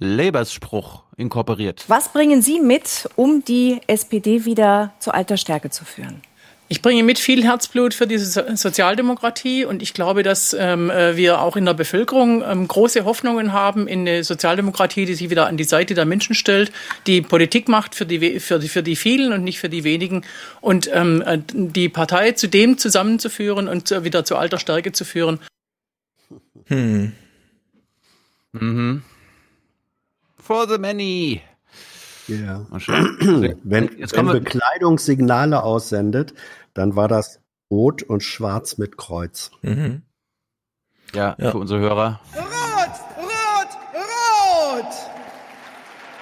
Labors 0.00 0.52
Spruch 0.52 1.04
inkorporiert. 1.16 1.84
Was 1.86 2.12
bringen 2.12 2.42
Sie 2.42 2.58
mit, 2.58 3.08
um 3.14 3.44
die 3.44 3.80
SPD 3.86 4.44
wieder 4.44 4.92
zu 4.98 5.12
alter 5.14 5.36
Stärke 5.36 5.70
zu 5.70 5.84
führen? 5.84 6.22
Ich 6.68 6.80
bringe 6.80 7.02
mit 7.02 7.18
viel 7.18 7.44
Herzblut 7.44 7.92
für 7.92 8.06
diese 8.06 8.24
So- 8.24 8.56
Sozialdemokratie 8.56 9.66
und 9.66 9.82
ich 9.82 9.92
glaube, 9.92 10.22
dass 10.22 10.54
ähm, 10.58 10.88
äh, 10.90 11.14
wir 11.14 11.40
auch 11.40 11.56
in 11.56 11.66
der 11.66 11.74
Bevölkerung 11.74 12.42
ähm, 12.42 12.66
große 12.66 13.04
Hoffnungen 13.04 13.52
haben 13.52 13.86
in 13.86 14.00
eine 14.00 14.24
Sozialdemokratie, 14.24 15.04
die 15.04 15.14
sich 15.14 15.28
wieder 15.28 15.46
an 15.46 15.58
die 15.58 15.64
Seite 15.64 15.92
der 15.94 16.06
Menschen 16.06 16.34
stellt, 16.34 16.72
die 17.06 17.20
Politik 17.20 17.68
macht 17.68 17.94
für 17.94 18.06
die, 18.06 18.20
we- 18.22 18.40
für 18.40 18.58
die, 18.58 18.68
für 18.68 18.82
die 18.82 18.96
vielen 18.96 19.32
und 19.34 19.44
nicht 19.44 19.58
für 19.60 19.68
die 19.68 19.84
wenigen 19.84 20.24
und 20.62 20.88
ähm, 20.92 21.22
äh, 21.26 21.38
die 21.52 21.90
Partei 21.90 22.32
zu 22.32 22.48
dem 22.48 22.78
zusammenzuführen 22.78 23.68
und 23.68 23.92
äh, 23.92 24.02
wieder 24.04 24.24
zu 24.24 24.36
alter 24.36 24.58
Stärke 24.58 24.92
zu 24.92 25.04
führen. 25.04 25.40
Hm. 26.66 27.12
Mhm. 28.52 29.02
For 30.38 30.66
the 30.66 30.78
many. 30.78 31.42
Ja. 32.28 32.66
Und 32.70 32.80
schon- 32.80 32.94
Wenn, 33.64 33.84
Jetzt 33.98 34.12
wenn 34.12 34.26
kommen 34.26 34.32
wir, 34.34 34.40
Bekleidungssignale 34.40 35.62
aussendet, 35.62 36.34
dann 36.74 36.96
war 36.96 37.08
das 37.08 37.40
rot 37.70 38.02
und 38.02 38.22
schwarz 38.22 38.78
mit 38.78 38.96
Kreuz. 38.96 39.50
Mhm. 39.62 40.02
ja, 41.14 41.36
für 41.38 41.58
unsere 41.58 41.80
Hörer. 41.80 42.20
Rot, 42.34 42.44
rot, 43.18 43.68
rot! 43.94 44.92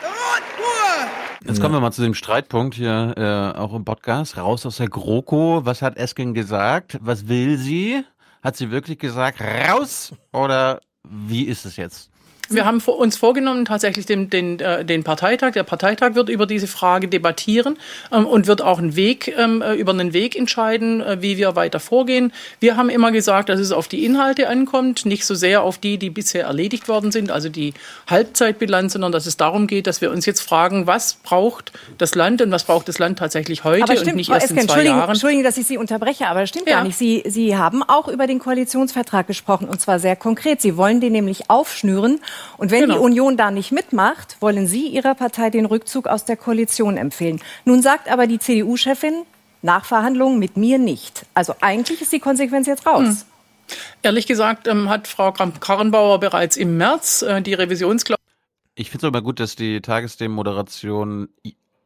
Rot 0.02 0.42
pur! 0.56 1.46
Jetzt 1.48 1.60
kommen 1.60 1.74
wir 1.74 1.80
mal 1.80 1.92
zu 1.92 2.02
dem 2.02 2.14
Streitpunkt 2.14 2.74
hier 2.74 3.14
äh, 3.16 3.58
auch 3.58 3.74
im 3.74 3.84
Podcast. 3.84 4.36
Raus 4.36 4.64
aus 4.66 4.76
der 4.76 4.88
GroKo. 4.88 5.64
Was 5.64 5.82
hat 5.82 5.96
Esken 5.96 6.34
gesagt? 6.34 6.98
Was 7.00 7.28
will 7.28 7.58
sie? 7.58 8.04
Hat 8.42 8.56
sie 8.56 8.70
wirklich 8.70 8.98
gesagt, 8.98 9.40
raus? 9.40 10.14
Oder 10.32 10.80
wie 11.08 11.44
ist 11.44 11.64
es 11.64 11.76
jetzt? 11.76 12.10
Wir 12.54 12.64
haben 12.64 12.78
uns 12.80 13.16
vorgenommen, 13.16 13.64
tatsächlich 13.64 14.06
den, 14.06 14.30
den, 14.30 14.60
äh, 14.60 14.84
den 14.84 15.04
Parteitag. 15.04 15.52
Der 15.52 15.62
Parteitag 15.62 16.14
wird 16.14 16.28
über 16.28 16.46
diese 16.46 16.66
Frage 16.66 17.08
debattieren 17.08 17.78
ähm, 18.10 18.26
und 18.26 18.46
wird 18.46 18.62
auch 18.62 18.78
einen 18.78 18.96
Weg, 18.96 19.34
ähm, 19.38 19.62
äh, 19.62 19.74
über 19.74 19.92
einen 19.92 20.12
Weg 20.12 20.36
entscheiden, 20.36 21.00
äh, 21.00 21.20
wie 21.20 21.36
wir 21.36 21.56
weiter 21.56 21.80
vorgehen. 21.80 22.32
Wir 22.60 22.76
haben 22.76 22.88
immer 22.90 23.12
gesagt, 23.12 23.48
dass 23.48 23.60
es 23.60 23.72
auf 23.72 23.88
die 23.88 24.04
Inhalte 24.04 24.48
ankommt, 24.48 25.06
nicht 25.06 25.24
so 25.24 25.34
sehr 25.34 25.62
auf 25.62 25.78
die, 25.78 25.98
die 25.98 26.10
bisher 26.10 26.44
erledigt 26.44 26.88
worden 26.88 27.12
sind, 27.12 27.30
also 27.30 27.48
die 27.48 27.74
Halbzeitbilanz, 28.08 28.92
sondern 28.92 29.12
dass 29.12 29.26
es 29.26 29.36
darum 29.36 29.66
geht, 29.66 29.86
dass 29.86 30.00
wir 30.00 30.10
uns 30.10 30.26
jetzt 30.26 30.40
fragen, 30.40 30.86
was 30.86 31.14
braucht 31.14 31.72
das 31.98 32.14
Land 32.14 32.42
und 32.42 32.50
was 32.50 32.64
braucht 32.64 32.88
das 32.88 32.98
Land 32.98 33.18
tatsächlich 33.18 33.64
heute 33.64 33.84
aber 33.84 33.92
und 33.92 33.98
stimmt, 33.98 34.16
nicht 34.16 34.30
erst 34.30 34.44
Esken, 34.44 34.58
in 34.58 34.64
zwei 34.64 34.72
Entschuldigung, 34.72 34.98
Jahren. 34.98 35.10
Entschuldigung, 35.10 35.44
dass 35.44 35.56
ich 35.56 35.66
Sie 35.66 35.78
unterbreche, 35.78 36.26
aber 36.26 36.40
das 36.40 36.48
stimmt 36.48 36.68
Ja. 36.68 36.76
gar 36.76 36.84
nicht. 36.84 36.96
Sie, 36.96 37.22
Sie 37.26 37.56
haben 37.56 37.82
auch 37.82 38.08
über 38.08 38.26
den 38.26 38.38
Koalitionsvertrag 38.38 39.26
gesprochen 39.26 39.68
und 39.68 39.80
zwar 39.80 39.98
sehr 39.98 40.16
konkret. 40.16 40.60
Sie 40.60 40.76
wollen 40.76 41.00
den 41.00 41.12
nämlich 41.12 41.50
aufschnüren 41.50 42.20
und 42.58 42.70
wenn 42.70 42.82
Genau. 42.82 42.94
die 42.94 43.00
Union 43.00 43.36
da 43.36 43.50
nicht 43.50 43.72
mitmacht, 43.72 44.36
wollen 44.40 44.66
Sie 44.66 44.86
Ihrer 44.88 45.14
Partei 45.14 45.50
den 45.50 45.66
Rückzug 45.66 46.06
aus 46.06 46.24
der 46.24 46.36
Koalition 46.36 46.96
empfehlen. 46.96 47.40
Nun 47.64 47.82
sagt 47.82 48.10
aber 48.10 48.26
die 48.26 48.38
CDU-Chefin, 48.38 49.22
Nachverhandlungen 49.62 50.38
mit 50.38 50.56
mir 50.56 50.78
nicht. 50.78 51.24
Also 51.34 51.54
eigentlich 51.60 52.02
ist 52.02 52.12
die 52.12 52.18
Konsequenz 52.20 52.66
jetzt 52.66 52.86
raus. 52.86 53.02
Hm. 53.06 53.16
Ehrlich 54.02 54.26
gesagt 54.26 54.66
ähm, 54.66 54.88
hat 54.88 55.06
Frau 55.08 55.32
Kramp-Karrenbauer 55.32 56.18
bereits 56.20 56.56
im 56.56 56.76
März 56.76 57.22
äh, 57.22 57.40
die 57.40 57.54
Revisionsklausel. 57.54 58.18
Ich 58.74 58.90
finde 58.90 59.06
es 59.06 59.08
aber 59.08 59.22
gut, 59.22 59.38
dass 59.38 59.54
die 59.54 59.80
Tagesthemen-Moderation 59.80 61.28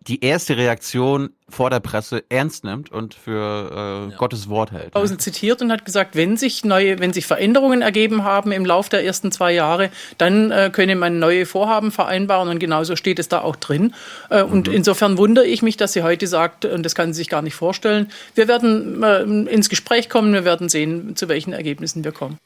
die 0.08 0.24
erste 0.24 0.56
Reaktion 0.56 1.30
vor 1.48 1.70
der 1.70 1.80
Presse 1.80 2.24
ernst 2.28 2.64
nimmt 2.64 2.90
und 2.92 3.14
für 3.14 3.70
äh, 4.08 4.10
ja. 4.10 4.16
Gottes 4.16 4.48
Wort 4.48 4.72
hält. 4.72 4.92
Klausel 4.92 5.18
zitiert 5.18 5.62
und 5.62 5.72
hat 5.72 5.84
gesagt, 5.84 6.14
wenn 6.14 6.36
sich 6.36 6.64
neue, 6.64 6.98
wenn 6.98 7.12
sich 7.12 7.26
Veränderungen 7.26 7.82
ergeben 7.82 8.24
haben 8.24 8.52
im 8.52 8.64
Lauf 8.64 8.88
der 8.88 9.04
ersten 9.04 9.32
zwei 9.32 9.52
Jahre, 9.52 9.90
dann 10.18 10.50
äh, 10.50 10.70
könne 10.72 10.96
man 10.96 11.18
neue 11.18 11.46
Vorhaben 11.46 11.90
vereinbaren 11.90 12.48
und 12.48 12.58
genauso 12.58 12.96
steht 12.96 13.18
es 13.18 13.28
da 13.28 13.40
auch 13.40 13.56
drin. 13.56 13.94
Äh, 14.30 14.44
mhm. 14.44 14.52
Und 14.52 14.68
insofern 14.68 15.18
wundere 15.18 15.46
ich 15.46 15.62
mich, 15.62 15.76
dass 15.76 15.92
sie 15.92 16.02
heute 16.02 16.26
sagt, 16.26 16.64
und 16.64 16.82
das 16.84 16.94
kann 16.94 17.12
sie 17.12 17.18
sich 17.18 17.28
gar 17.28 17.42
nicht 17.42 17.54
vorstellen, 17.54 18.10
wir 18.34 18.48
werden 18.48 19.02
äh, 19.02 19.22
ins 19.22 19.68
Gespräch 19.68 20.08
kommen, 20.08 20.32
wir 20.32 20.44
werden 20.44 20.68
sehen, 20.68 21.16
zu 21.16 21.28
welchen 21.28 21.52
Ergebnissen 21.52 22.04
wir 22.04 22.12
kommen. 22.12 22.38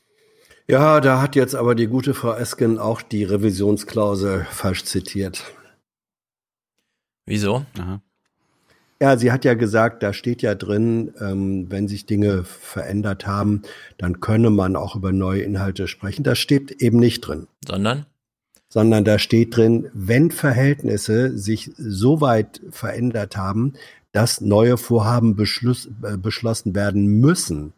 Ja, 0.66 1.00
da 1.00 1.20
hat 1.20 1.34
jetzt 1.36 1.56
aber 1.56 1.74
die 1.74 1.88
gute 1.88 2.14
Frau 2.14 2.32
Esken 2.32 2.78
auch 2.78 3.02
die 3.02 3.24
Revisionsklausel 3.24 4.46
falsch 4.50 4.84
zitiert. 4.84 5.42
Wieso? 7.30 7.64
Aha. 7.78 8.02
Ja, 9.00 9.16
sie 9.16 9.30
hat 9.30 9.44
ja 9.44 9.54
gesagt, 9.54 10.02
da 10.02 10.12
steht 10.12 10.42
ja 10.42 10.56
drin, 10.56 11.14
ähm, 11.20 11.70
wenn 11.70 11.86
sich 11.86 12.04
Dinge 12.04 12.42
verändert 12.42 13.24
haben, 13.24 13.62
dann 13.98 14.18
könne 14.18 14.50
man 14.50 14.74
auch 14.74 14.96
über 14.96 15.12
neue 15.12 15.42
Inhalte 15.42 15.86
sprechen. 15.86 16.24
Das 16.24 16.40
steht 16.40 16.82
eben 16.82 16.98
nicht 16.98 17.20
drin. 17.20 17.46
Sondern? 17.64 18.06
Sondern 18.68 19.04
da 19.04 19.20
steht 19.20 19.56
drin, 19.56 19.88
wenn 19.94 20.32
Verhältnisse 20.32 21.38
sich 21.38 21.70
so 21.78 22.20
weit 22.20 22.62
verändert 22.70 23.36
haben, 23.36 23.74
dass 24.10 24.40
neue 24.40 24.76
Vorhaben 24.76 25.38
äh, 25.38 26.16
beschlossen 26.16 26.74
werden 26.74 27.20
müssen. 27.20 27.74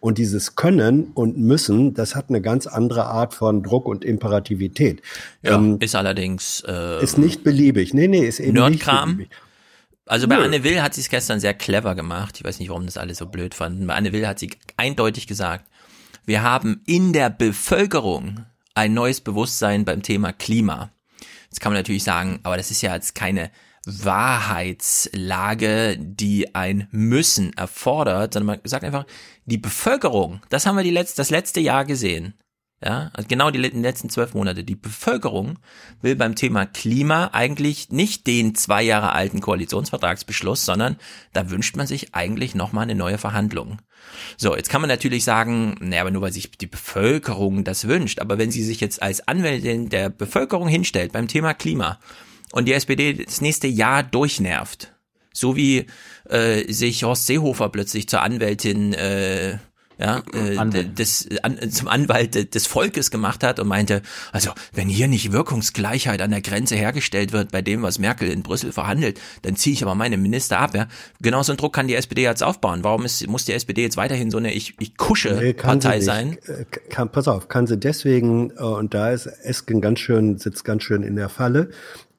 Und 0.00 0.18
dieses 0.18 0.54
Können 0.54 1.10
und 1.14 1.38
Müssen, 1.38 1.94
das 1.94 2.14
hat 2.14 2.28
eine 2.28 2.40
ganz 2.40 2.66
andere 2.66 3.06
Art 3.06 3.34
von 3.34 3.62
Druck 3.62 3.86
und 3.86 4.04
Imperativität. 4.04 5.02
Ja, 5.42 5.56
ähm, 5.56 5.78
ist 5.80 5.94
allerdings 5.94 6.62
äh, 6.66 7.02
ist 7.02 7.18
nicht 7.18 7.42
beliebig. 7.42 7.94
Nee, 7.94 8.08
nee, 8.08 8.26
ist 8.26 8.40
eben 8.40 8.54
Nerdkram. 8.54 9.08
nicht 9.10 9.16
beliebig. 9.16 9.36
Also 10.06 10.26
bei 10.26 10.36
Nö. 10.36 10.44
Anne 10.44 10.64
Will 10.64 10.80
hat 10.80 10.94
sie 10.94 11.02
es 11.02 11.10
gestern 11.10 11.38
sehr 11.38 11.52
clever 11.52 11.94
gemacht. 11.94 12.36
Ich 12.38 12.44
weiß 12.44 12.58
nicht, 12.60 12.70
warum 12.70 12.86
das 12.86 12.96
alle 12.96 13.14
so 13.14 13.26
blöd 13.26 13.54
fanden. 13.54 13.86
Bei 13.86 13.94
Anne 13.94 14.12
Will 14.12 14.26
hat 14.26 14.38
sie 14.38 14.50
eindeutig 14.76 15.26
gesagt, 15.26 15.66
wir 16.24 16.42
haben 16.42 16.82
in 16.86 17.12
der 17.12 17.28
Bevölkerung 17.28 18.46
ein 18.74 18.94
neues 18.94 19.20
Bewusstsein 19.20 19.84
beim 19.84 20.02
Thema 20.02 20.32
Klima. 20.32 20.90
Jetzt 21.50 21.60
kann 21.60 21.72
man 21.72 21.78
natürlich 21.78 22.04
sagen, 22.04 22.40
aber 22.42 22.56
das 22.56 22.70
ist 22.70 22.80
ja 22.82 22.94
jetzt 22.94 23.14
keine 23.14 23.50
Wahrheitslage, 23.88 25.96
die 25.98 26.54
ein 26.54 26.86
Müssen 26.90 27.52
erfordert, 27.54 28.34
sondern 28.34 28.58
man 28.58 28.60
sagt 28.64 28.84
einfach, 28.84 29.06
die 29.46 29.58
Bevölkerung, 29.58 30.40
das 30.50 30.66
haben 30.66 30.76
wir 30.76 30.84
die 30.84 30.90
letzt, 30.90 31.18
das 31.18 31.30
letzte 31.30 31.60
Jahr 31.60 31.84
gesehen, 31.84 32.34
ja, 32.84 33.10
also 33.12 33.26
genau 33.26 33.50
die 33.50 33.58
letzten 33.58 34.08
zwölf 34.08 34.34
Monate. 34.34 34.62
Die 34.62 34.76
Bevölkerung 34.76 35.58
will 36.00 36.14
beim 36.14 36.36
Thema 36.36 36.64
Klima 36.64 37.30
eigentlich 37.32 37.90
nicht 37.90 38.28
den 38.28 38.54
zwei 38.54 38.84
Jahre 38.84 39.12
alten 39.12 39.40
Koalitionsvertragsbeschluss, 39.40 40.64
sondern 40.64 40.96
da 41.32 41.50
wünscht 41.50 41.74
man 41.74 41.88
sich 41.88 42.14
eigentlich 42.14 42.54
nochmal 42.54 42.84
eine 42.84 42.94
neue 42.94 43.18
Verhandlung. 43.18 43.78
So, 44.36 44.54
jetzt 44.54 44.70
kann 44.70 44.80
man 44.80 44.88
natürlich 44.88 45.24
sagen, 45.24 45.74
naja, 45.80 46.02
aber 46.02 46.12
nur 46.12 46.22
weil 46.22 46.32
sich 46.32 46.52
die 46.52 46.68
Bevölkerung 46.68 47.64
das 47.64 47.88
wünscht, 47.88 48.20
aber 48.20 48.38
wenn 48.38 48.52
sie 48.52 48.62
sich 48.62 48.80
jetzt 48.80 49.02
als 49.02 49.26
Anwältin 49.26 49.88
der 49.88 50.08
Bevölkerung 50.08 50.68
hinstellt 50.68 51.10
beim 51.10 51.26
Thema 51.26 51.54
Klima 51.54 51.98
und 52.52 52.66
die 52.66 52.72
SPD 52.72 53.24
das 53.24 53.40
nächste 53.40 53.66
Jahr 53.66 54.02
durchnervt. 54.02 54.92
So 55.32 55.56
wie 55.56 55.86
äh, 56.28 56.72
sich 56.72 57.04
Horst 57.04 57.26
Seehofer 57.26 57.68
plötzlich 57.68 58.08
zur 58.08 58.22
Anwältin 58.22 58.92
äh, 58.94 59.58
ja, 59.98 60.22
äh, 60.32 60.84
des, 60.84 61.28
an, 61.42 61.58
zum 61.70 61.88
Anwalt 61.88 62.54
des 62.54 62.66
Volkes 62.66 63.10
gemacht 63.10 63.42
hat 63.42 63.58
und 63.58 63.66
meinte, 63.66 64.02
also 64.32 64.50
wenn 64.72 64.88
hier 64.88 65.08
nicht 65.08 65.32
Wirkungsgleichheit 65.32 66.22
an 66.22 66.30
der 66.30 66.40
Grenze 66.40 66.76
hergestellt 66.76 67.32
wird 67.32 67.50
bei 67.50 67.62
dem, 67.62 67.82
was 67.82 67.98
Merkel 67.98 68.30
in 68.30 68.42
Brüssel 68.42 68.72
verhandelt, 68.72 69.20
dann 69.42 69.56
ziehe 69.56 69.74
ich 69.74 69.82
aber 69.82 69.96
meine 69.96 70.16
Minister 70.16 70.60
ab. 70.60 70.74
Ja? 70.74 70.86
Genau 71.20 71.42
so 71.42 71.52
einen 71.52 71.56
Druck 71.56 71.72
kann 71.72 71.88
die 71.88 71.96
SPD 71.96 72.22
jetzt 72.22 72.44
aufbauen. 72.44 72.84
Warum 72.84 73.04
ist, 73.04 73.26
muss 73.26 73.44
die 73.44 73.52
SPD 73.52 73.82
jetzt 73.82 73.96
weiterhin 73.96 74.30
so 74.30 74.38
eine 74.38 74.52
ich, 74.52 74.76
ich 74.78 74.96
kusche 74.96 75.34
nee, 75.34 75.52
Partei 75.52 76.00
sein? 76.00 76.38
Äh, 76.46 76.64
kann, 76.90 77.10
pass 77.10 77.26
auf, 77.26 77.48
kann 77.48 77.66
sie 77.66 77.76
deswegen, 77.76 78.50
äh, 78.50 78.62
und 78.62 78.94
da 78.94 79.10
ist 79.10 79.26
Esken 79.26 79.80
ganz 79.80 79.98
schön, 79.98 80.38
sitzt 80.38 80.64
ganz 80.64 80.84
schön 80.84 81.02
in 81.02 81.16
der 81.16 81.28
Falle, 81.28 81.70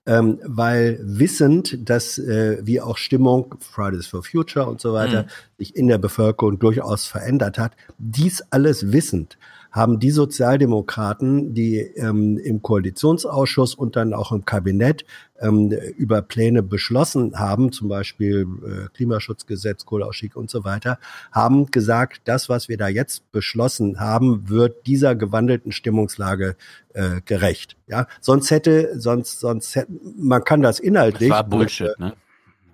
ähm, 0.09 0.39
weil 0.43 0.99
wissend, 1.03 1.87
dass 1.87 2.17
äh, 2.17 2.57
wie 2.63 2.81
auch 2.81 2.97
Stimmung 2.97 3.53
Fridays 3.59 4.07
for 4.07 4.23
Future 4.23 4.65
und 4.65 4.81
so 4.81 4.91
weiter 4.91 5.23
mhm. 5.23 5.27
sich 5.59 5.75
in 5.75 5.87
der 5.87 5.99
Bevölkerung 5.99 6.57
durchaus 6.57 7.05
verändert 7.05 7.59
hat, 7.59 7.73
dies 7.99 8.41
alles 8.49 8.91
wissend 8.91 9.37
haben 9.71 9.99
die 9.99 10.09
Sozialdemokraten, 10.09 11.53
die 11.53 11.77
ähm, 11.77 12.39
im 12.39 12.63
Koalitionsausschuss 12.63 13.75
und 13.75 13.95
dann 13.95 14.15
auch 14.15 14.31
im 14.31 14.43
Kabinett 14.43 15.05
ähm, 15.39 15.71
über 15.97 16.21
Pläne 16.21 16.63
beschlossen 16.63 17.37
haben, 17.39 17.71
zum 17.71 17.87
Beispiel 17.87 18.47
äh, 18.63 18.87
Klimaschutzgesetz, 18.93 19.85
Kohleausstieg 19.85 20.35
und 20.35 20.49
so 20.49 20.63
weiter, 20.63 20.99
haben 21.31 21.67
gesagt, 21.67 22.21
das, 22.25 22.49
was 22.49 22.69
wir 22.69 22.77
da 22.77 22.87
jetzt 22.87 23.31
beschlossen 23.31 23.99
haben, 23.99 24.49
wird 24.49 24.87
dieser 24.87 25.15
gewandelten 25.15 25.71
Stimmungslage 25.71 26.55
äh, 26.93 27.21
gerecht. 27.25 27.77
Ja, 27.87 28.07
sonst 28.21 28.51
hätte, 28.51 28.99
sonst, 28.99 29.39
sonst 29.39 29.75
hätte, 29.75 29.91
man 30.17 30.43
kann 30.43 30.61
das 30.61 30.79
inhaltlich. 30.79 31.29
Das 31.29 31.37
war 31.37 31.43
Bullshit, 31.43 31.99
ne? 31.99 32.13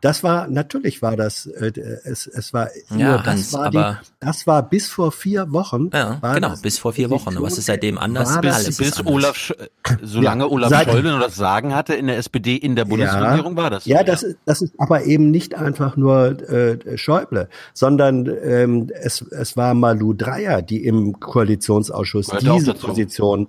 Das 0.02 0.24
war, 0.24 0.48
natürlich 0.48 1.02
war 1.02 1.16
das, 1.16 1.46
äh, 1.46 1.72
es, 2.04 2.28
es 2.28 2.54
war, 2.54 2.70
ja, 2.96 3.18
das, 3.18 3.26
Hans, 3.26 3.54
war 3.54 3.72
die, 3.72 3.96
das 4.20 4.48
war 4.48 4.64
bis 4.70 4.90
vor 4.90 5.12
vier 5.12 5.52
Wochen. 5.52 5.90
Ja, 5.94 6.20
genau, 6.34 6.54
bis 6.62 6.78
vor 6.80 6.94
vier 6.94 7.10
Wochen. 7.10 7.36
Was 7.42 7.58
ist 7.58 7.66
seitdem 7.66 7.98
anders? 7.98 8.40
Bis, 8.42 8.54
alles 8.54 8.78
bis 8.78 9.00
anders. 9.00 9.14
Olaf, 9.14 9.36
Sch 9.38 9.54
solange 10.02 10.44
ja, 10.44 10.50
Olaf 10.50 10.70
seit, 10.70 10.90
Scholz 10.90 11.04
das 11.04 11.36
Sagen 11.36 11.74
hatte 11.74 11.96
in 11.96 12.08
der 12.08 12.18
SPD, 12.18 12.56
in 12.56 12.76
der 12.76 12.86
Bundesregierung 12.86 13.56
ja, 13.56 13.64
war 13.64 13.70
das. 13.70 13.86
Ja, 13.86 14.04
das, 14.04 14.24
ist, 14.24 14.38
das 14.46 14.62
ist 14.62 14.74
aber 14.78 15.06
eben 15.06 15.32
nicht 15.32 15.56
einfach 15.56 15.98
nur 15.98 16.40
äh, 16.50 16.98
Schäuble, 16.98 17.50
sondern 17.74 18.28
ähm, 18.44 18.92
es, 18.94 19.22
es 19.22 19.58
war 19.58 19.74
Malu 19.74 20.14
Dreyer, 20.14 20.62
die 20.62 20.86
im 20.86 21.20
Koalitionsausschuss 21.20 22.32
Hört 22.32 22.44
diese 22.44 22.74
Position, 22.74 23.48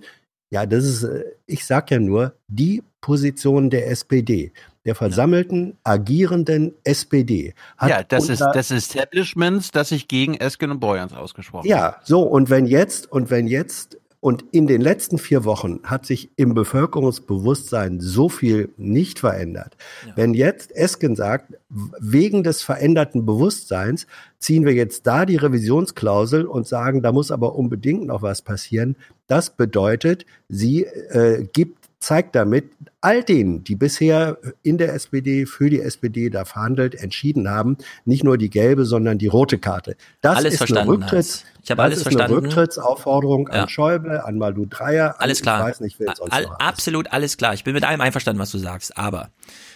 ja, 0.50 0.66
das 0.66 0.84
ist, 0.84 1.02
äh, 1.02 1.24
ich 1.46 1.64
sag 1.64 1.90
ja 1.90 1.98
nur, 1.98 2.34
die 2.48 2.82
Position 3.00 3.70
der 3.70 3.90
SPD 3.90 4.52
der 4.86 4.94
versammelten, 4.94 5.76
agierenden 5.82 6.72
SPD. 6.84 7.54
Hat 7.76 7.90
ja, 7.90 8.02
das 8.04 8.28
ist 8.28 8.40
das 8.40 8.70
Establishments, 8.70 9.72
das 9.72 9.90
sich 9.90 10.06
gegen 10.08 10.34
Esken 10.34 10.70
und 10.70 10.80
Boyans 10.80 11.12
ausgesprochen 11.12 11.66
ja, 11.66 11.76
hat. 11.76 11.94
Ja, 11.96 12.00
so, 12.04 12.22
und 12.22 12.50
wenn 12.50 12.66
jetzt, 12.66 13.10
und 13.10 13.28
wenn 13.28 13.48
jetzt, 13.48 13.98
und 14.20 14.44
in 14.52 14.66
den 14.66 14.80
letzten 14.80 15.18
vier 15.18 15.44
Wochen 15.44 15.80
hat 15.82 16.06
sich 16.06 16.30
im 16.36 16.54
Bevölkerungsbewusstsein 16.54 18.00
so 18.00 18.28
viel 18.28 18.70
nicht 18.76 19.18
verändert. 19.18 19.76
Ja. 20.06 20.12
Wenn 20.16 20.34
jetzt 20.34 20.74
Esken 20.74 21.16
sagt, 21.16 21.54
wegen 21.68 22.42
des 22.42 22.62
veränderten 22.62 23.26
Bewusstseins 23.26 24.06
ziehen 24.38 24.64
wir 24.64 24.72
jetzt 24.72 25.06
da 25.06 25.26
die 25.26 25.36
Revisionsklausel 25.36 26.44
und 26.46 26.66
sagen, 26.66 27.02
da 27.02 27.12
muss 27.12 27.30
aber 27.30 27.54
unbedingt 27.54 28.06
noch 28.06 28.22
was 28.22 28.42
passieren. 28.42 28.96
Das 29.26 29.50
bedeutet, 29.50 30.26
sie 30.48 30.84
äh, 30.84 31.46
gibt 31.52 31.85
zeigt 32.06 32.36
damit 32.36 32.70
all 33.00 33.24
denen, 33.24 33.64
die 33.64 33.74
bisher 33.74 34.38
in 34.62 34.78
der 34.78 34.94
SPD, 34.94 35.44
für 35.44 35.70
die 35.70 35.80
SPD 35.80 36.30
da 36.30 36.44
verhandelt, 36.44 36.94
entschieden 36.94 37.50
haben, 37.50 37.78
nicht 38.04 38.22
nur 38.22 38.38
die 38.38 38.48
gelbe, 38.48 38.84
sondern 38.84 39.18
die 39.18 39.26
rote 39.26 39.58
Karte. 39.58 39.96
Das 40.20 40.36
alles 40.36 40.60
ist 40.60 40.70
eine 40.70 40.86
Rücktritts, 40.86 41.44
ich 41.64 41.70
habe 41.72 41.82
alles 41.82 41.98
ist 41.98 42.02
verstanden. 42.04 42.36
eine 42.36 42.46
Rücktrittsaufforderung 42.46 43.48
ja. 43.52 43.62
an 43.62 43.68
Schäuble, 43.68 44.24
an 44.24 44.38
Malu 44.38 44.66
Dreyer. 44.66 45.16
Alles 45.18 45.42
klar. 45.42 45.60
Ich 45.60 45.66
weiß 45.66 45.80
nicht, 45.80 45.98
wer 45.98 46.14
sonst 46.14 46.32
All, 46.32 46.46
absolut 46.60 47.12
alles 47.12 47.36
klar. 47.36 47.54
Ich 47.54 47.64
bin 47.64 47.74
mit 47.74 47.82
allem 47.82 48.00
einverstanden, 48.00 48.40
was 48.40 48.52
du 48.52 48.58
sagst. 48.58 48.96
Aber 48.96 49.30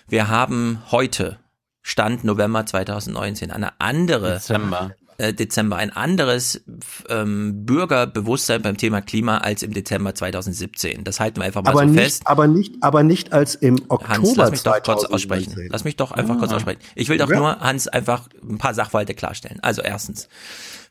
wir 0.06 0.28
haben 0.28 0.82
heute 0.92 1.38
Stand 1.82 2.22
November 2.22 2.64
2019 2.64 3.50
eine 3.50 3.72
andere 3.80 4.34
Dezember. 4.34 4.92
Äh, 5.20 5.34
Dezember 5.34 5.76
ein 5.76 5.90
anderes 5.90 6.64
ähm, 7.10 7.66
Bürgerbewusstsein 7.66 8.62
beim 8.62 8.78
Thema 8.78 9.02
Klima 9.02 9.38
als 9.38 9.62
im 9.62 9.74
Dezember 9.74 10.14
2017. 10.14 11.04
Das 11.04 11.20
halten 11.20 11.40
wir 11.40 11.44
einfach 11.44 11.62
mal 11.62 11.72
aber 11.72 11.80
so 11.80 11.84
nicht, 11.88 12.02
fest. 12.02 12.22
Aber 12.24 12.46
nicht, 12.46 12.76
aber 12.80 13.02
nicht 13.02 13.34
als 13.34 13.54
im 13.54 13.82
Oktober 13.88 14.08
Hans, 14.08 14.36
lass 14.36 14.50
mich 14.50 14.62
doch 14.62 14.82
kurz 14.82 15.04
aussprechen. 15.04 15.68
Lass 15.68 15.84
mich 15.84 15.96
doch 15.96 16.12
einfach 16.12 16.36
ah. 16.36 16.38
kurz 16.38 16.52
aussprechen. 16.54 16.80
Ich 16.94 17.10
will 17.10 17.18
doch 17.18 17.28
ja. 17.28 17.36
nur, 17.36 17.60
Hans, 17.60 17.86
einfach 17.86 18.30
ein 18.42 18.56
paar 18.56 18.72
Sachverhalte 18.72 19.12
klarstellen. 19.12 19.60
Also 19.60 19.82
erstens, 19.82 20.30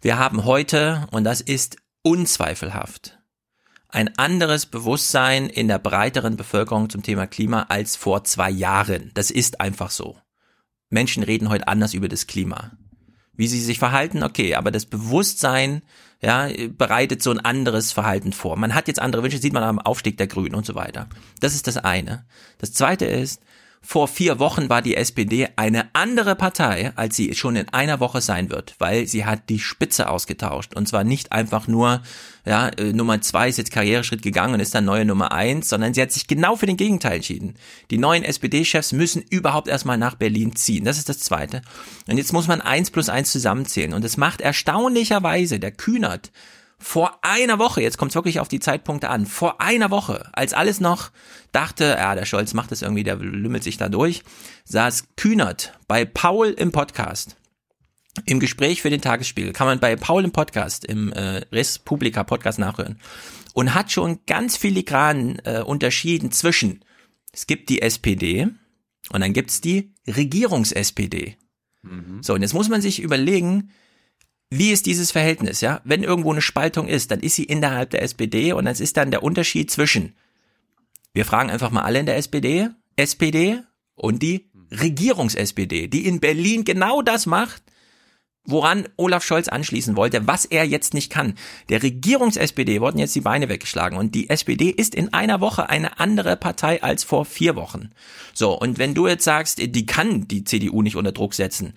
wir 0.01 0.19
haben 0.19 0.45
heute, 0.45 1.07
und 1.09 1.23
das 1.23 1.41
ist 1.41 1.77
unzweifelhaft, 2.03 3.17
ein 3.87 4.15
anderes 4.19 4.67
Bewusstsein 4.67 5.49
in 5.49 5.67
der 5.67 5.79
breiteren 5.79 6.37
Bevölkerung 6.37 6.91
zum 6.91 7.01
Thema 7.01 7.25
Klima 7.25 7.65
als 7.69 7.95
vor 7.95 8.23
zwei 8.25 8.51
Jahren. 8.51 9.09
Das 9.15 9.31
ist 9.31 9.59
einfach 9.59 9.89
so. 9.89 10.17
Menschen 10.91 11.23
reden 11.23 11.49
heute 11.49 11.67
anders 11.67 11.95
über 11.95 12.07
das 12.07 12.27
Klima. 12.27 12.73
Wie 13.39 13.47
sie 13.47 13.61
sich 13.61 13.79
verhalten, 13.79 14.21
okay, 14.21 14.55
aber 14.55 14.69
das 14.69 14.85
Bewusstsein, 14.85 15.81
ja, 16.21 16.49
bereitet 16.77 17.23
so 17.23 17.31
ein 17.31 17.39
anderes 17.39 17.93
Verhalten 17.93 18.33
vor. 18.33 18.57
Man 18.57 18.75
hat 18.75 18.89
jetzt 18.89 18.99
andere 18.99 19.23
Wünsche, 19.23 19.37
sieht 19.37 19.53
man 19.53 19.63
am 19.63 19.79
Aufstieg 19.79 20.17
der 20.17 20.27
Grünen 20.27 20.55
und 20.55 20.65
so 20.65 20.75
weiter. 20.75 21.07
Das 21.39 21.55
ist 21.55 21.65
das 21.65 21.77
eine. 21.77 22.25
Das 22.57 22.73
zweite 22.73 23.05
ist, 23.05 23.41
vor 23.81 24.07
vier 24.07 24.39
Wochen 24.39 24.69
war 24.69 24.81
die 24.81 24.95
SPD 24.95 25.47
eine 25.55 25.89
andere 25.93 26.35
Partei, 26.35 26.91
als 26.95 27.15
sie 27.15 27.33
schon 27.33 27.55
in 27.55 27.69
einer 27.69 27.99
Woche 27.99 28.21
sein 28.21 28.49
wird, 28.49 28.75
weil 28.77 29.07
sie 29.07 29.25
hat 29.25 29.49
die 29.49 29.59
Spitze 29.59 30.09
ausgetauscht. 30.09 30.75
Und 30.75 30.87
zwar 30.87 31.03
nicht 31.03 31.31
einfach 31.31 31.67
nur, 31.67 32.01
ja, 32.45 32.67
äh, 32.69 32.93
Nummer 32.93 33.21
zwei 33.21 33.49
ist 33.49 33.57
jetzt 33.57 33.71
Karriereschritt 33.71 34.21
gegangen 34.21 34.53
und 34.53 34.59
ist 34.59 34.75
dann 34.75 34.85
neue 34.85 35.05
Nummer 35.05 35.31
eins, 35.31 35.69
sondern 35.69 35.93
sie 35.93 36.01
hat 36.01 36.11
sich 36.11 36.27
genau 36.27 36.55
für 36.55 36.65
den 36.65 36.77
Gegenteil 36.77 37.15
entschieden. 37.15 37.55
Die 37.89 37.97
neuen 37.97 38.23
SPD-Chefs 38.23 38.91
müssen 38.91 39.23
überhaupt 39.29 39.69
erstmal 39.69 39.97
nach 39.97 40.15
Berlin 40.15 40.55
ziehen. 40.55 40.83
Das 40.83 40.97
ist 40.97 41.09
das 41.09 41.19
Zweite. 41.19 41.61
Und 42.07 42.17
jetzt 42.17 42.33
muss 42.33 42.47
man 42.47 42.61
eins 42.61 42.91
plus 42.91 43.09
eins 43.09 43.31
zusammenzählen. 43.31 43.93
Und 43.93 44.03
es 44.03 44.17
macht 44.17 44.41
erstaunlicherweise 44.41 45.59
der 45.59 45.71
Kühnert 45.71 46.31
vor 46.79 47.19
einer 47.21 47.59
Woche, 47.59 47.81
jetzt 47.81 47.97
kommt 47.97 48.11
es 48.11 48.15
wirklich 48.15 48.39
auf 48.39 48.47
die 48.47 48.61
Zeitpunkte 48.61 49.09
an, 49.09 49.25
vor 49.25 49.61
einer 49.61 49.91
Woche, 49.91 50.29
als 50.31 50.53
alles 50.53 50.79
noch 50.79 51.11
dachte, 51.51 51.83
ja, 51.99 52.15
der 52.15 52.25
Scholz 52.25 52.53
macht 52.53 52.71
das 52.71 52.81
irgendwie, 52.81 53.03
der 53.03 53.17
lümmelt 53.17 53.63
sich 53.63 53.77
da 53.77 53.89
durch, 53.89 54.23
saß 54.63 55.09
Kühnert 55.17 55.77
bei 55.87 56.05
Paul 56.05 56.49
im 56.49 56.71
Podcast. 56.71 57.35
Im 58.25 58.39
Gespräch 58.39 58.81
für 58.81 58.89
den 58.89 59.01
Tagesspiegel 59.01 59.53
kann 59.53 59.67
man 59.67 59.79
bei 59.79 59.95
Paul 59.95 60.23
im 60.23 60.31
Podcast, 60.31 60.85
im 60.85 61.11
äh, 61.13 61.45
Respublika 61.51 62.23
Podcast 62.23 62.59
nachhören 62.59 62.99
und 63.53 63.73
hat 63.73 63.91
schon 63.91 64.19
ganz 64.25 64.57
filigran 64.57 65.39
äh, 65.43 65.61
unterschieden 65.61 66.31
zwischen, 66.31 66.83
es 67.31 67.45
gibt 67.45 67.69
die 67.69 67.81
SPD 67.81 68.47
und 69.11 69.21
dann 69.21 69.33
gibt's 69.33 69.61
die 69.61 69.93
Regierungs-SPD. 70.07 71.37
Mhm. 71.81 72.21
So, 72.21 72.33
und 72.33 72.41
jetzt 72.41 72.53
muss 72.53 72.69
man 72.69 72.81
sich 72.81 73.01
überlegen, 73.01 73.71
wie 74.49 74.71
ist 74.71 74.85
dieses 74.85 75.11
Verhältnis, 75.11 75.61
ja? 75.61 75.81
Wenn 75.83 76.03
irgendwo 76.03 76.31
eine 76.31 76.41
Spaltung 76.41 76.87
ist, 76.87 77.11
dann 77.11 77.19
ist 77.19 77.35
sie 77.35 77.43
innerhalb 77.43 77.91
der 77.91 78.01
SPD 78.01 78.53
und 78.53 78.65
das 78.65 78.79
ist 78.79 78.97
dann 78.97 79.11
der 79.11 79.23
Unterschied 79.23 79.69
zwischen, 79.69 80.15
wir 81.13 81.25
fragen 81.25 81.49
einfach 81.49 81.71
mal 81.71 81.83
alle 81.83 81.99
in 81.99 82.05
der 82.05 82.17
SPD, 82.17 82.69
SPD 82.95 83.59
und 83.95 84.23
die 84.23 84.49
Regierungs-SPD, 84.71 85.87
die 85.87 86.05
in 86.05 86.19
Berlin 86.19 86.63
genau 86.63 87.01
das 87.01 87.25
macht, 87.25 87.63
woran 88.45 88.87
Olaf 88.97 89.23
Scholz 89.23 89.47
anschließen 89.47 89.95
wollte, 89.95 90.25
was 90.25 90.45
er 90.45 90.65
jetzt 90.65 90.93
nicht 90.93 91.11
kann. 91.11 91.35
Der 91.69 91.83
Regierungs-SPD 91.83 92.81
wurden 92.81 92.97
jetzt 92.97 93.15
die 93.15 93.21
Beine 93.21 93.49
weggeschlagen 93.49 93.97
und 93.97 94.15
die 94.15 94.29
SPD 94.29 94.69
ist 94.69 94.95
in 94.95 95.13
einer 95.13 95.41
Woche 95.41 95.69
eine 95.69 95.99
andere 95.99 96.35
Partei 96.35 96.81
als 96.81 97.03
vor 97.03 97.25
vier 97.25 97.55
Wochen. 97.55 97.91
So, 98.33 98.57
und 98.57 98.77
wenn 98.77 98.95
du 98.95 99.07
jetzt 99.07 99.23
sagst, 99.23 99.59
die 99.59 99.85
kann 99.85 100.27
die 100.27 100.43
CDU 100.43 100.81
nicht 100.81 100.95
unter 100.95 101.11
Druck 101.11 101.33
setzen, 101.33 101.73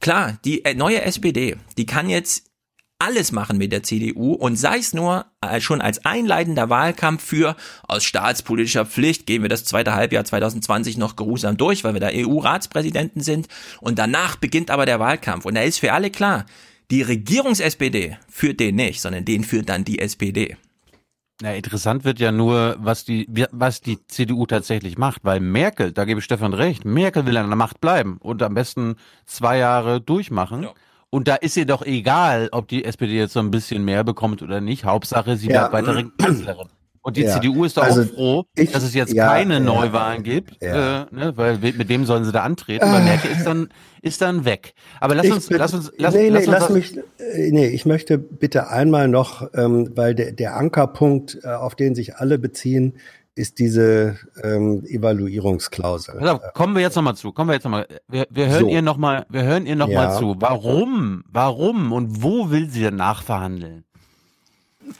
Klar, 0.00 0.38
die 0.44 0.64
äh, 0.64 0.74
neue 0.74 1.02
SPD, 1.02 1.56
die 1.76 1.86
kann 1.86 2.08
jetzt 2.08 2.50
alles 2.98 3.30
machen 3.30 3.58
mit 3.58 3.72
der 3.72 3.82
CDU 3.82 4.32
und 4.32 4.56
sei 4.56 4.78
es 4.78 4.94
nur 4.94 5.26
äh, 5.42 5.60
schon 5.60 5.82
als 5.82 6.04
einleitender 6.06 6.70
Wahlkampf 6.70 7.22
für 7.22 7.54
aus 7.86 8.04
staatspolitischer 8.04 8.86
Pflicht 8.86 9.26
gehen 9.26 9.42
wir 9.42 9.50
das 9.50 9.64
zweite 9.64 9.94
Halbjahr 9.94 10.24
2020 10.24 10.96
noch 10.96 11.14
geruhsam 11.14 11.58
durch, 11.58 11.84
weil 11.84 11.92
wir 11.92 12.00
da 12.00 12.08
EU-Ratspräsidenten 12.10 13.20
sind 13.20 13.48
und 13.80 13.98
danach 13.98 14.36
beginnt 14.36 14.70
aber 14.70 14.86
der 14.86 14.98
Wahlkampf 14.98 15.44
und 15.44 15.54
da 15.54 15.62
ist 15.62 15.78
für 15.78 15.92
alle 15.92 16.10
klar, 16.10 16.46
die 16.90 17.02
Regierungs-SPD 17.02 18.16
führt 18.30 18.60
den 18.60 18.76
nicht, 18.76 19.02
sondern 19.02 19.24
den 19.24 19.44
führt 19.44 19.68
dann 19.68 19.84
die 19.84 19.98
SPD. 19.98 20.56
Na, 21.42 21.54
interessant 21.54 22.04
wird 22.04 22.18
ja 22.18 22.32
nur, 22.32 22.76
was 22.78 23.04
die, 23.04 23.28
was 23.52 23.82
die 23.82 23.98
CDU 24.06 24.46
tatsächlich 24.46 24.96
macht, 24.96 25.22
weil 25.22 25.40
Merkel, 25.40 25.92
da 25.92 26.06
gebe 26.06 26.20
ich 26.20 26.24
Stefan 26.24 26.54
recht, 26.54 26.86
Merkel 26.86 27.26
will 27.26 27.36
an 27.36 27.48
der 27.48 27.56
Macht 27.56 27.80
bleiben 27.80 28.16
und 28.20 28.42
am 28.42 28.54
besten 28.54 28.96
zwei 29.26 29.58
Jahre 29.58 30.00
durchmachen. 30.00 30.62
Ja. 30.62 30.74
Und 31.10 31.28
da 31.28 31.34
ist 31.34 31.56
ihr 31.56 31.66
doch 31.66 31.82
egal, 31.82 32.48
ob 32.52 32.68
die 32.68 32.84
SPD 32.84 33.18
jetzt 33.18 33.34
so 33.34 33.40
ein 33.40 33.50
bisschen 33.50 33.84
mehr 33.84 34.02
bekommt 34.02 34.40
oder 34.42 34.62
nicht. 34.62 34.84
Hauptsache, 34.84 35.36
sie 35.36 35.48
ja. 35.48 35.68
bleibt 35.68 35.86
weitere 35.86 36.04
Kanzlerin. 36.18 36.68
Und 37.06 37.16
die 37.16 37.22
ja. 37.22 37.34
CDU 37.34 37.64
ist 37.64 37.76
doch 37.76 37.84
also 37.84 38.02
auch 38.02 38.06
froh, 38.06 38.44
ich, 38.56 38.72
dass 38.72 38.82
es 38.82 38.92
jetzt 38.92 39.12
ja, 39.12 39.28
keine 39.28 39.54
ja, 39.54 39.60
Neuwahlen 39.60 40.24
gibt, 40.24 40.60
äh, 40.60 40.72
ne, 40.72 41.32
weil 41.36 41.58
mit 41.58 41.88
dem 41.88 42.04
sollen 42.04 42.24
sie 42.24 42.32
da 42.32 42.42
antreten. 42.42 42.84
Weil 42.84 43.04
Merkel 43.04 43.30
ist 43.30 43.46
dann 43.46 43.68
ist 44.02 44.22
dann 44.22 44.44
weg. 44.44 44.74
Aber 45.00 45.14
lass 45.14 45.30
uns, 45.30 45.46
bin, 45.46 45.56
lass 45.56 45.72
uns, 45.72 45.92
lass, 45.98 46.14
nee, 46.14 46.30
nee, 46.30 46.44
lass, 46.44 46.46
lass 46.46 46.70
mich, 46.70 46.96
äh, 46.96 47.52
nee, 47.52 47.68
ich 47.68 47.86
möchte 47.86 48.18
bitte 48.18 48.70
einmal 48.70 49.06
noch, 49.06 49.48
ähm, 49.54 49.92
weil 49.94 50.16
der, 50.16 50.32
der 50.32 50.56
Ankerpunkt, 50.56 51.38
äh, 51.44 51.46
auf 51.46 51.76
den 51.76 51.94
sich 51.94 52.16
alle 52.16 52.40
beziehen, 52.40 52.94
ist 53.36 53.60
diese 53.60 54.16
ähm, 54.42 54.82
Evaluierungsklausel. 54.84 56.18
Also, 56.18 56.40
kommen 56.54 56.74
wir 56.74 56.82
jetzt 56.82 56.96
nochmal 56.96 57.14
zu. 57.14 57.30
Kommen 57.30 57.50
wir 57.50 57.54
jetzt 57.54 57.64
nochmal. 57.64 57.86
Wir, 58.08 58.26
wir 58.30 58.48
hören 58.48 58.62
so. 58.62 58.68
ihr 58.68 58.82
nochmal. 58.82 59.26
Wir 59.28 59.44
hören 59.44 59.64
ihr 59.66 59.76
noch 59.76 59.88
ja. 59.88 60.10
zu. 60.18 60.34
Warum? 60.40 61.22
Warum 61.28 61.92
und 61.92 62.24
wo 62.24 62.50
will 62.50 62.68
sie 62.68 62.80
denn 62.80 62.96
nachverhandeln? 62.96 63.85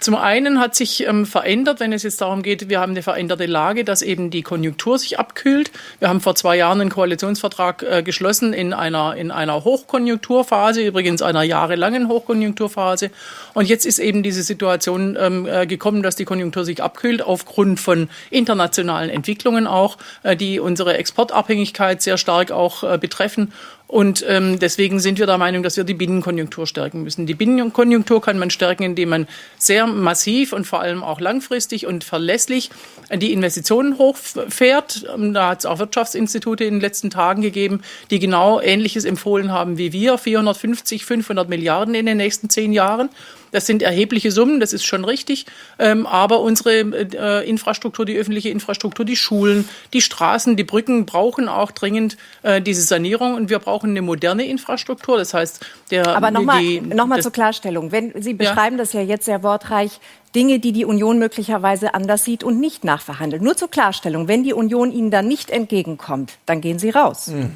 Zum 0.00 0.16
einen 0.16 0.58
hat 0.58 0.74
sich 0.74 1.06
ähm, 1.06 1.26
verändert, 1.26 1.78
wenn 1.78 1.92
es 1.92 2.02
jetzt 2.02 2.20
darum 2.20 2.42
geht, 2.42 2.68
wir 2.68 2.80
haben 2.80 2.90
eine 2.90 3.02
veränderte 3.02 3.46
Lage, 3.46 3.84
dass 3.84 4.02
eben 4.02 4.30
die 4.30 4.42
Konjunktur 4.42 4.98
sich 4.98 5.20
abkühlt. 5.20 5.70
Wir 6.00 6.08
haben 6.08 6.20
vor 6.20 6.34
zwei 6.34 6.56
Jahren 6.56 6.80
einen 6.80 6.90
Koalitionsvertrag 6.90 7.82
äh, 7.84 8.02
geschlossen 8.02 8.52
in 8.52 8.72
einer, 8.72 9.14
in 9.14 9.30
einer 9.30 9.62
Hochkonjunkturphase, 9.62 10.82
übrigens 10.82 11.22
einer 11.22 11.44
jahrelangen 11.44 12.08
Hochkonjunkturphase. 12.08 13.10
Und 13.54 13.68
jetzt 13.68 13.86
ist 13.86 14.00
eben 14.00 14.24
diese 14.24 14.42
Situation 14.42 15.16
ähm, 15.20 15.46
äh, 15.46 15.66
gekommen, 15.68 16.02
dass 16.02 16.16
die 16.16 16.24
Konjunktur 16.24 16.64
sich 16.64 16.82
abkühlt, 16.82 17.22
aufgrund 17.22 17.78
von 17.78 18.08
internationalen 18.30 19.08
Entwicklungen 19.08 19.68
auch, 19.68 19.98
äh, 20.24 20.34
die 20.34 20.58
unsere 20.58 20.96
Exportabhängigkeit 20.96 22.02
sehr 22.02 22.18
stark 22.18 22.50
auch 22.50 22.82
äh, 22.82 22.98
betreffen. 22.98 23.52
Und 23.88 24.24
ähm, 24.26 24.58
deswegen 24.58 24.98
sind 24.98 25.18
wir 25.20 25.26
der 25.26 25.38
Meinung, 25.38 25.62
dass 25.62 25.76
wir 25.76 25.84
die 25.84 25.94
Binnenkonjunktur 25.94 26.66
stärken 26.66 27.04
müssen. 27.04 27.26
Die 27.26 27.34
Binnenkonjunktur 27.34 28.20
kann 28.20 28.38
man 28.38 28.50
stärken, 28.50 28.82
indem 28.82 29.10
man 29.10 29.28
sehr 29.58 29.86
massiv 29.86 30.52
und 30.52 30.66
vor 30.66 30.80
allem 30.80 31.04
auch 31.04 31.20
langfristig 31.20 31.86
und 31.86 32.02
verlässlich 32.02 32.70
die 33.14 33.32
Investitionen 33.32 33.96
hochfährt. 33.98 35.06
Ähm, 35.14 35.32
da 35.34 35.50
hat 35.50 35.60
es 35.60 35.66
auch 35.66 35.78
Wirtschaftsinstitute 35.78 36.64
in 36.64 36.74
den 36.74 36.80
letzten 36.80 37.10
Tagen 37.10 37.42
gegeben, 37.42 37.82
die 38.10 38.18
genau 38.18 38.60
Ähnliches 38.60 39.04
empfohlen 39.04 39.52
haben 39.52 39.78
wie 39.78 39.92
wir. 39.92 40.18
450, 40.18 41.04
500 41.04 41.48
Milliarden 41.48 41.94
in 41.94 42.06
den 42.06 42.16
nächsten 42.16 42.50
zehn 42.50 42.72
Jahren. 42.72 43.08
Das 43.52 43.66
sind 43.66 43.82
erhebliche 43.82 44.30
Summen, 44.30 44.60
das 44.60 44.72
ist 44.72 44.84
schon 44.84 45.04
richtig. 45.04 45.46
Ähm, 45.78 46.06
aber 46.06 46.40
unsere 46.40 46.80
äh, 46.80 47.48
Infrastruktur, 47.48 48.04
die 48.04 48.16
öffentliche 48.16 48.50
Infrastruktur, 48.50 49.04
die 49.04 49.16
Schulen, 49.16 49.68
die 49.92 50.00
Straßen, 50.00 50.56
die 50.56 50.64
Brücken 50.64 51.06
brauchen 51.06 51.48
auch 51.48 51.70
dringend 51.70 52.16
äh, 52.42 52.60
diese 52.60 52.82
Sanierung 52.82 53.34
und 53.34 53.50
wir 53.50 53.58
brauchen 53.58 53.90
eine 53.90 54.02
moderne 54.02 54.46
Infrastruktur. 54.46 55.16
Das 55.18 55.34
heißt, 55.34 55.64
der. 55.90 56.16
Aber 56.16 56.30
nochmal 56.30 56.62
noch 56.80 57.06
mal 57.06 57.22
zur 57.22 57.32
Klarstellung. 57.32 57.92
Wenn 57.92 58.12
Sie 58.20 58.34
beschreiben 58.34 58.76
ja. 58.76 58.82
das 58.82 58.92
ja 58.92 59.00
jetzt 59.00 59.24
sehr 59.24 59.42
wortreich, 59.42 60.00
Dinge, 60.34 60.58
die 60.58 60.72
die 60.72 60.84
Union 60.84 61.18
möglicherweise 61.18 61.94
anders 61.94 62.24
sieht 62.24 62.44
und 62.44 62.60
nicht 62.60 62.84
nachverhandelt. 62.84 63.42
Nur 63.42 63.56
zur 63.56 63.70
Klarstellung, 63.70 64.28
wenn 64.28 64.44
die 64.44 64.52
Union 64.52 64.92
Ihnen 64.92 65.10
dann 65.10 65.26
nicht 65.26 65.50
entgegenkommt, 65.50 66.38
dann 66.44 66.60
gehen 66.60 66.78
Sie 66.78 66.90
raus. 66.90 67.28
Mhm. 67.28 67.52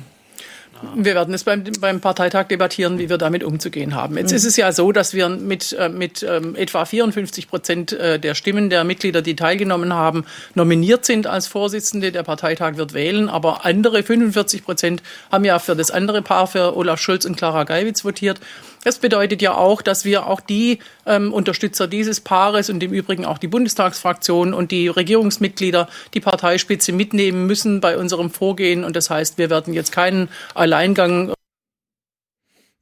Wir 0.95 1.15
werden 1.15 1.35
es 1.35 1.45
beim, 1.45 1.65
beim 1.81 2.01
Parteitag 2.01 2.49
debattieren, 2.49 2.99
wie 2.99 3.09
wir 3.09 3.19
damit 3.19 3.45
umzugehen 3.45 3.95
haben. 3.95 4.17
Jetzt 4.17 4.31
mhm. 4.31 4.37
ist 4.37 4.45
es 4.45 4.57
ja 4.57 4.73
so, 4.73 4.93
dass 4.93 5.15
wir 5.15 5.29
mit, 5.29 5.73
äh, 5.73 5.89
mit 5.89 6.23
ähm, 6.23 6.57
etwa 6.57 6.85
54 6.85 7.49
Prozent 7.49 7.93
äh, 7.93 8.19
der 8.19 8.35
Stimmen 8.35 8.71
der 8.71 8.85
Mitglieder, 8.85 9.23
die 9.23 9.37
teilgenommen 9.37 9.93
haben, 9.93 10.25
nominiert 10.55 11.05
sind 11.05 11.27
als 11.27 11.47
Vorsitzende. 11.47 12.13
Der 12.13 12.23
Parteitag 12.23 12.77
wird 12.77 12.95
wählen, 12.95 13.29
aber 13.29 13.65
andere 13.65 14.03
45 14.03 14.65
Prozent 14.65 15.03
haben 15.31 15.45
ja 15.45 15.59
für 15.59 15.77
das 15.77 15.91
andere 15.91 16.23
Paar, 16.23 16.47
für 16.47 16.77
Olaf 16.77 17.01
Schulz 17.01 17.25
und 17.25 17.37
Clara 17.37 17.65
Geiwitz 17.65 18.05
votiert. 18.05 18.41
Das 18.83 18.99
bedeutet 18.99 19.43
ja 19.43 19.55
auch, 19.55 19.83
dass 19.83 20.05
wir 20.05 20.27
auch 20.27 20.41
die 20.41 20.79
ähm, 21.05 21.33
Unterstützer 21.33 21.87
dieses 21.87 22.21
Paares 22.21 22.71
und 22.71 22.83
im 22.83 22.93
Übrigen 22.93 23.25
auch 23.25 23.39
die 23.39 23.49
Bundestagsfraktion 23.49 24.55
und 24.55 24.71
die 24.71 24.89
Regierungsmitglieder, 24.89 25.89
die 26.15 26.21
Parteispitze 26.21 26.93
mitnehmen 26.93 27.47
müssen 27.47 27.81
bei 27.81 27.99
unserem 27.99 28.31
Vorgehen. 28.31 28.85
Und 28.85 28.97
das 28.97 29.11
heißt, 29.11 29.37
wir 29.37 29.51
werden 29.51 29.75
jetzt 29.75 29.93
keinen 29.93 30.29
Alleingang. 30.55 31.35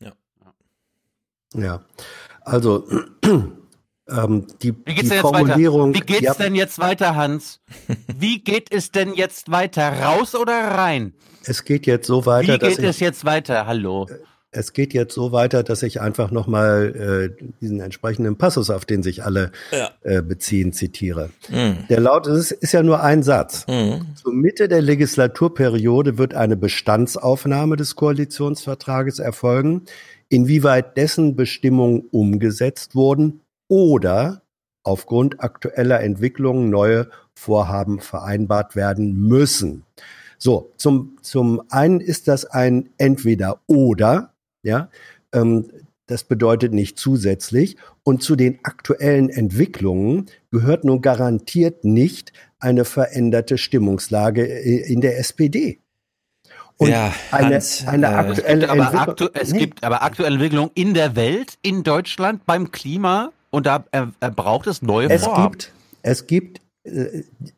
Ja. 0.00 0.12
Ja. 1.54 1.80
Also 2.42 2.86
ähm, 4.08 4.46
die, 4.62 4.74
Wie 4.84 4.94
geht's 4.94 5.02
die 5.02 5.08
denn 5.08 5.20
Formulierung. 5.20 5.94
Wie 5.94 6.00
geht's 6.00 6.22
ja, 6.22 6.34
denn 6.34 6.54
jetzt 6.54 6.78
weiter, 6.78 7.16
Hans? 7.16 7.60
Wie 8.06 8.38
geht 8.38 8.72
es 8.72 8.92
denn 8.92 9.14
jetzt 9.14 9.50
weiter? 9.50 10.00
Raus 10.00 10.36
oder 10.36 10.52
rein? 10.52 11.12
Es 11.44 11.64
geht 11.64 11.86
jetzt 11.86 12.06
so 12.06 12.24
weiter. 12.24 12.54
Wie 12.54 12.58
geht 12.58 12.78
es 12.78 13.00
jetzt 13.00 13.24
weiter? 13.24 13.66
Hallo. 13.66 14.06
Es 14.50 14.72
geht 14.72 14.94
jetzt 14.94 15.14
so 15.14 15.30
weiter, 15.30 15.62
dass 15.62 15.82
ich 15.82 16.00
einfach 16.00 16.30
nochmal 16.30 17.34
äh, 17.38 17.44
diesen 17.60 17.80
entsprechenden 17.80 18.38
Passus, 18.38 18.70
auf 18.70 18.86
den 18.86 19.02
sich 19.02 19.22
alle 19.24 19.52
ja. 19.72 19.90
äh, 20.02 20.22
beziehen, 20.22 20.72
zitiere. 20.72 21.28
Mhm. 21.50 21.86
Der 21.90 22.00
lautet, 22.00 22.34
es 22.34 22.50
ist 22.50 22.72
ja 22.72 22.82
nur 22.82 23.02
ein 23.02 23.22
Satz. 23.22 23.66
Mhm. 23.68 24.06
Zur 24.14 24.32
Mitte 24.32 24.68
der 24.68 24.80
Legislaturperiode 24.80 26.16
wird 26.16 26.34
eine 26.34 26.56
Bestandsaufnahme 26.56 27.76
des 27.76 27.94
Koalitionsvertrages 27.94 29.18
erfolgen, 29.18 29.82
inwieweit 30.30 30.96
dessen 30.96 31.36
Bestimmungen 31.36 32.04
umgesetzt 32.10 32.94
wurden 32.94 33.40
oder 33.68 34.42
aufgrund 34.82 35.42
aktueller 35.42 36.00
Entwicklungen 36.00 36.70
neue 36.70 37.08
Vorhaben 37.34 38.00
vereinbart 38.00 38.74
werden 38.74 39.28
müssen. 39.28 39.84
So, 40.38 40.72
zum, 40.76 41.18
zum 41.20 41.62
einen 41.68 42.00
ist 42.00 42.28
das 42.28 42.44
ein 42.46 42.90
entweder 42.96 43.60
oder, 43.66 44.32
ja, 44.62 44.90
ähm, 45.32 45.70
das 46.06 46.24
bedeutet 46.24 46.72
nicht 46.72 46.98
zusätzlich. 46.98 47.76
Und 48.02 48.22
zu 48.22 48.34
den 48.34 48.60
aktuellen 48.62 49.28
Entwicklungen 49.28 50.26
gehört 50.50 50.84
nun 50.84 51.02
garantiert 51.02 51.84
nicht 51.84 52.32
eine 52.58 52.84
veränderte 52.86 53.58
Stimmungslage 53.58 54.44
in 54.44 55.00
der 55.02 55.18
SPD. 55.18 55.80
Und 56.78 56.90
ja, 56.90 57.12
eine, 57.32 57.56
Hans, 57.56 57.86
eine 57.86 58.06
äh, 58.06 58.10
aktuelle 58.10 58.70
aber 58.70 58.80
Entwicklung. 58.84 59.08
aktu 59.08 59.28
es 59.34 59.52
Nee. 59.52 59.58
gibt 59.58 59.84
aber 59.84 60.02
aktuelle 60.02 60.34
Entwicklungen 60.36 60.70
in 60.74 60.94
der 60.94 61.16
Welt, 61.16 61.58
in 61.62 61.82
Deutschland, 61.82 62.46
beim 62.46 62.70
Klima 62.70 63.32
und 63.50 63.66
da 63.66 63.84
äh, 63.92 64.06
äh, 64.20 64.30
braucht 64.30 64.66
es 64.68 64.80
neue 64.80 65.10
Es 65.10 65.24
Vorhaben. 65.24 65.52
gibt, 65.52 65.72
es 66.02 66.26
gibt, 66.26 66.58
äh, 66.58 66.60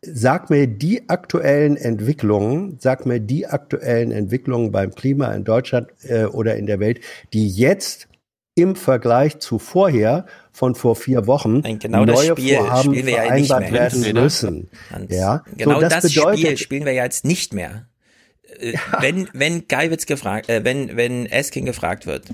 sag 0.02 0.50
mir 0.50 0.66
die 0.66 1.08
aktuellen 1.08 1.76
Entwicklungen, 1.76 2.76
sag 2.80 3.06
mir 3.06 3.20
die 3.20 3.46
aktuellen 3.46 4.12
Entwicklungen 4.12 4.72
beim 4.72 4.94
Klima 4.94 5.32
in 5.32 5.44
Deutschland 5.44 5.88
äh, 6.02 6.24
oder 6.24 6.56
in 6.56 6.66
der 6.66 6.80
Welt, 6.80 7.00
die 7.32 7.48
jetzt 7.48 8.08
im 8.54 8.76
Vergleich 8.76 9.38
zu 9.38 9.58
vorher 9.58 10.26
von 10.52 10.74
vor 10.74 10.96
vier 10.96 11.26
Wochen 11.26 11.62
genau 11.78 12.04
das 12.04 12.16
neue 12.16 12.32
Spiel 12.32 12.56
Vorhaben 12.56 12.92
spielen 12.92 13.06
wir 13.06 13.14
ja 13.14 13.34
nicht 13.34 13.46
vereinbart 13.46 13.60
mehr. 13.60 13.72
werden 13.72 13.94
Windräder. 13.94 14.22
müssen. 14.22 14.70
Hans, 14.90 15.14
Ja, 15.14 15.44
Genau 15.56 15.74
so, 15.76 15.80
das, 15.80 16.02
das, 16.02 16.14
bedeutet, 16.14 16.40
Spiel 16.40 16.56
spielen 16.58 16.84
wir 16.84 16.92
ja 16.92 17.04
jetzt 17.04 17.24
nicht 17.24 17.54
mehr. 17.54 17.86
Äh, 18.58 18.74
Wenn, 19.00 19.28
wenn 19.32 19.68
Geiwitz 19.68 20.06
gefragt, 20.06 20.48
äh, 20.48 20.64
wenn, 20.64 20.96
wenn 20.96 21.26
Eskin 21.26 21.64
gefragt 21.64 22.06
wird, 22.06 22.26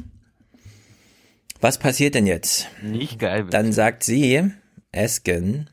was 1.61 1.79
passiert 1.79 2.15
denn 2.15 2.27
jetzt? 2.27 2.69
Nicht 2.83 3.19
geil. 3.19 3.47
Dann 3.51 3.73
sagt 3.73 4.03
sie, 4.03 4.51
Esken, 4.93 5.69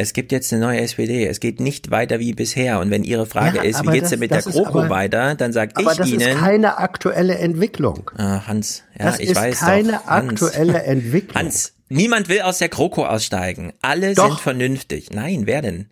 es 0.00 0.12
gibt 0.14 0.32
jetzt 0.32 0.52
eine 0.52 0.62
neue 0.62 0.80
SPD. 0.80 1.26
Es 1.26 1.40
geht 1.40 1.60
nicht 1.60 1.90
weiter 1.90 2.18
wie 2.20 2.32
bisher. 2.32 2.80
Und 2.80 2.90
wenn 2.90 3.04
Ihre 3.04 3.26
Frage 3.26 3.58
Ja, 3.58 3.62
ist, 3.62 3.76
wie 3.76 3.80
aber 3.80 3.92
geht's 3.92 4.04
das- 4.04 4.10
denn 4.10 4.18
mit 4.20 4.30
der 4.30 4.38
das 4.38 4.46
ist 4.46 4.52
GroKo 4.54 4.78
aber- 4.80 4.90
weiter, 4.90 5.34
dann 5.34 5.52
sag 5.52 5.76
aber 5.78 5.92
ich 5.92 5.98
das 5.98 6.08
Ihnen. 6.08 6.20
ist 6.20 6.38
keine 6.38 6.78
aktuelle 6.78 7.36
Entwicklung. 7.38 8.10
Ah, 8.16 8.46
Hans, 8.46 8.82
ja, 8.98 9.06
das 9.06 9.20
ich 9.20 9.30
ist 9.30 9.36
weiß 9.36 9.58
keine 9.60 9.92
doch. 9.92 10.06
Hans. 10.06 10.42
aktuelle 10.42 10.82
Entwicklung. 10.84 11.34
Hans, 11.36 11.74
niemand 11.88 12.28
will 12.28 12.40
aus 12.40 12.58
der 12.58 12.68
GroKo 12.70 13.04
aussteigen. 13.06 13.72
Alle 13.82 14.14
Doch. 14.14 14.28
sind 14.28 14.40
vernünftig. 14.40 15.10
Nein, 15.10 15.42
wer 15.46 15.62
denn? 15.62 15.90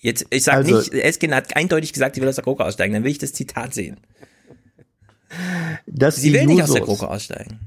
Jetzt, 0.00 0.26
ich 0.30 0.44
sag 0.44 0.54
Also- 0.56 0.76
nicht, 0.78 0.92
Eskin 0.92 1.34
hat 1.34 1.56
eindeutig 1.56 1.92
gesagt, 1.92 2.14
sie 2.16 2.20
will 2.22 2.28
aus 2.28 2.34
der 2.36 2.44
GroKo 2.44 2.62
aussteigen. 2.64 2.94
Dann 2.94 3.04
will 3.04 3.10
ich 3.10 3.18
das 3.18 3.32
Zitat 3.32 3.74
sehen. 3.74 3.98
Sie 6.10 6.32
will 6.32 6.46
nicht 6.46 6.62
aus 6.62 6.72
der 6.72 6.82
Jusos- 6.82 6.98
GroKo 6.98 7.06
aussteigen. 7.12 7.60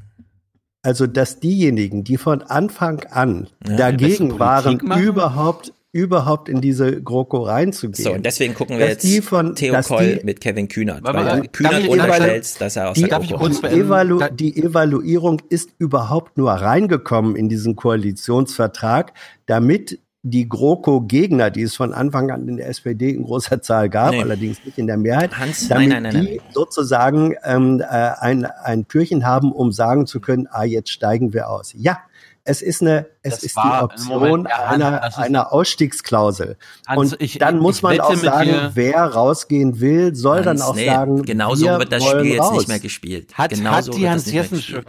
Also, 0.81 1.07
dass 1.07 1.39
diejenigen, 1.39 2.03
die 2.03 2.17
von 2.17 2.41
Anfang 2.41 3.03
an 3.11 3.49
Ja, 3.67 3.75
dagegen 3.75 4.39
waren, 4.39 4.79
machen? 4.81 5.03
überhaupt, 5.03 5.73
überhaupt 5.91 6.47
in 6.47 6.61
diese 6.61 7.01
GroKo 7.01 7.39
reinzugehen. 7.43 8.03
So, 8.03 8.13
und 8.13 8.25
deswegen 8.25 8.53
gucken 8.53 8.77
wir 8.77 8.85
dass 8.85 8.93
jetzt 8.93 9.03
die 9.03 9.21
von, 9.21 9.55
Theo 9.55 9.81
Koll 9.81 10.19
die, 10.19 10.25
mit 10.25 10.39
Kevin 10.39 10.69
Kühnert. 10.69 11.03
Weil 11.03 11.41
du 11.41 11.49
Kühnert 11.49 11.87
unterstellst, 11.87 12.61
dass 12.61 12.77
er 12.77 12.91
aus 12.91 12.95
die, 12.95 13.03
der 13.03 13.19
GroKo 13.19 13.49
die. 13.49 13.67
Evalu 13.67 14.21
die 14.33 14.55
Evaluierung 14.55 15.41
ist 15.49 15.71
überhaupt 15.79 16.37
nur 16.37 16.51
reingekommen 16.51 17.35
in 17.35 17.49
diesen 17.49 17.75
Koalitionsvertrag, 17.75 19.13
damit 19.47 19.99
die 20.21 20.49
GroKo-Gegner, 20.49 21.49
die 21.49 21.61
es 21.61 21.75
von 21.75 21.93
Anfang 21.93 22.29
an 22.31 22.47
in 22.47 22.57
der 22.57 22.67
SPD 22.67 23.11
in 23.11 23.23
großer 23.23 23.61
Zahl 23.61 23.89
gab, 23.89 24.11
Nee. 24.11 24.21
allerdings 24.21 24.63
nicht 24.65 24.77
in 24.77 24.87
der 24.87 24.97
Mehrheit, 24.97 25.37
Hans, 25.37 25.67
damit 25.69 25.89
nein, 25.89 26.03
nein, 26.03 26.13
nein, 26.13 26.25
die 26.25 26.41
sozusagen 26.53 27.35
ähm, 27.45 27.79
äh, 27.81 27.85
ein, 27.85 28.45
ein 28.45 28.87
Türchen 28.87 29.25
haben, 29.25 29.51
um 29.53 29.71
sagen 29.71 30.07
zu 30.07 30.19
können, 30.19 30.47
ah, 30.51 30.63
jetzt 30.63 30.89
steigen 30.91 31.31
wir 31.33 31.49
aus. 31.49 31.73
Ja, 31.77 31.99
es 32.43 32.61
ist 32.61 32.81
eine, 32.81 33.05
es 33.21 33.35
Das 33.35 33.43
ist 33.43 33.55
die 33.57 33.81
Option 33.83 34.07
Moment, 34.19 34.49
ja, 34.49 34.57
Hans, 34.69 34.73
einer, 34.83 35.07
ist- 35.07 35.17
einer 35.19 35.53
Ausstiegsklausel. 35.53 36.57
Hans, 36.87 37.13
Und 37.13 37.21
ich- 37.21 37.37
dann 37.37 37.55
ich 37.57 37.61
muss 37.61 37.81
man 37.81 37.99
auch 38.01 38.15
sagen, 38.15 38.49
dir- 38.49 38.71
wer 38.73 39.03
rausgehen 39.05 39.79
will, 39.79 40.15
soll 40.15 40.37
dann 40.41 40.57
Hans, 40.57 40.61
auch 40.63 40.75
nee, 40.75 40.85
sagen, 40.85 41.21
genauso 41.23 41.65
wir 41.65 41.79
wird 41.79 41.91
das 41.93 42.03
Spiel 42.03 42.25
jetzt 42.25 42.41
raus. 42.41 42.57
nicht 42.57 42.67
mehr 42.67 42.79
gespielt. 42.79 43.33
Hat, 43.37 43.51
genauso 43.51 43.91
hat 43.93 43.99
die 43.99 44.09
Hans 44.09 44.31
Jessen, 44.31 44.57
gespielt. 44.57 44.85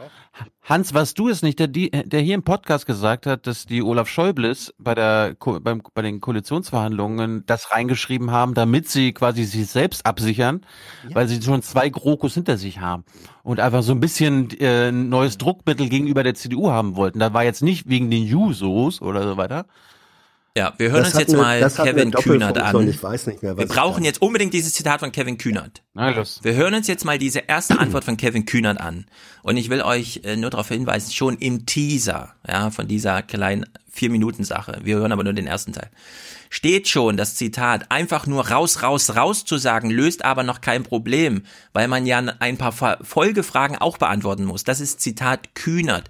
Hans, 0.62 0.94
was 0.94 1.14
du 1.14 1.28
es 1.28 1.42
nicht, 1.42 1.58
der, 1.58 1.66
der 1.66 2.20
hier 2.20 2.34
im 2.34 2.44
Podcast 2.44 2.86
gesagt 2.86 3.26
hat, 3.26 3.46
dass 3.46 3.66
die 3.66 3.82
Olaf 3.82 4.08
Schäubles 4.08 4.72
bei 4.78 4.94
der, 4.94 5.34
beim, 5.62 5.82
bei 5.94 6.02
den 6.02 6.20
Koalitionsverhandlungen 6.20 7.44
das 7.46 7.72
reingeschrieben 7.72 8.30
haben, 8.30 8.54
damit 8.54 8.88
sie 8.88 9.12
quasi 9.12 9.44
sich 9.44 9.66
selbst 9.66 10.06
absichern, 10.06 10.60
weil 11.12 11.26
sie 11.26 11.42
schon 11.42 11.62
zwei 11.62 11.88
GroKos 11.88 12.34
hinter 12.34 12.56
sich 12.56 12.78
haben 12.78 13.04
und 13.42 13.58
einfach 13.58 13.82
so 13.82 13.92
ein 13.92 14.00
bisschen 14.00 14.50
äh, 14.60 14.90
ein 14.90 15.08
neues 15.08 15.38
Druckmittel 15.38 15.88
gegenüber 15.88 16.22
der 16.22 16.34
CDU 16.34 16.70
haben 16.70 16.94
wollten. 16.94 17.18
Da 17.18 17.34
war 17.34 17.42
jetzt 17.42 17.62
nicht 17.62 17.88
wegen 17.88 18.10
den 18.10 18.22
Jusos 18.22 19.02
oder 19.02 19.24
so 19.24 19.36
weiter. 19.36 19.66
Ja, 20.56 20.74
wir 20.78 20.90
hören 20.90 21.04
Das 21.04 21.12
uns 21.14 21.20
jetzt 21.20 21.34
eine- 21.34 21.42
mal 21.42 21.70
Kevin 21.70 22.10
Kühnert 22.10 22.58
an. 22.58 22.88
Ich 22.88 23.00
weiß 23.00 23.28
nicht 23.28 23.40
mehr, 23.42 23.56
was 23.56 23.60
wir 23.60 23.68
brauchen 23.68 24.04
jetzt 24.04 24.20
unbedingt 24.20 24.52
dieses 24.52 24.72
Zitat 24.74 24.98
von 24.98 25.12
Kevin 25.12 25.38
Kühnert. 25.38 25.82
Na 25.94 26.10
los. 26.10 26.40
Wir 26.42 26.54
hören 26.54 26.74
uns 26.74 26.88
jetzt 26.88 27.04
mal 27.04 27.18
diese 27.18 27.38
erste 27.46 27.78
Antwort 27.78 28.02
von 28.04 28.16
Kevin 28.16 28.46
Kühnert 28.46 28.80
an. 28.80 29.06
Und 29.42 29.56
ich 29.56 29.70
will 29.70 29.80
euch 29.82 30.22
äh, 30.24 30.34
nur 30.36 30.50
darauf 30.50 30.68
hinweisen, 30.68 31.12
schon 31.12 31.36
im 31.38 31.66
Teaser, 31.66 32.34
ja, 32.48 32.70
von 32.70 32.88
dieser 32.88 33.22
kleinen 33.22 33.64
Vier-Minuten-Sache, 33.92 34.80
wir 34.84 34.96
hören 34.96 35.10
aber 35.12 35.24
nur 35.24 35.32
den 35.32 35.46
ersten 35.48 35.72
Teil, 35.72 35.90
steht 36.48 36.86
schon 36.88 37.16
das 37.16 37.34
Zitat, 37.34 37.90
einfach 37.90 38.26
nur 38.26 38.48
raus, 38.48 38.82
raus, 38.82 39.16
raus 39.16 39.44
zu 39.44 39.56
sagen, 39.58 39.90
löst 39.90 40.24
aber 40.24 40.42
noch 40.44 40.60
kein 40.60 40.84
Problem, 40.84 41.42
weil 41.72 41.88
man 41.88 42.06
ja 42.06 42.18
ein 42.18 42.56
paar 42.56 42.72
Folgefragen 43.02 43.76
auch 43.76 43.98
beantworten 43.98 44.44
muss. 44.44 44.62
Das 44.64 44.80
ist 44.80 45.00
Zitat 45.00 45.54
Kühnert. 45.54 46.08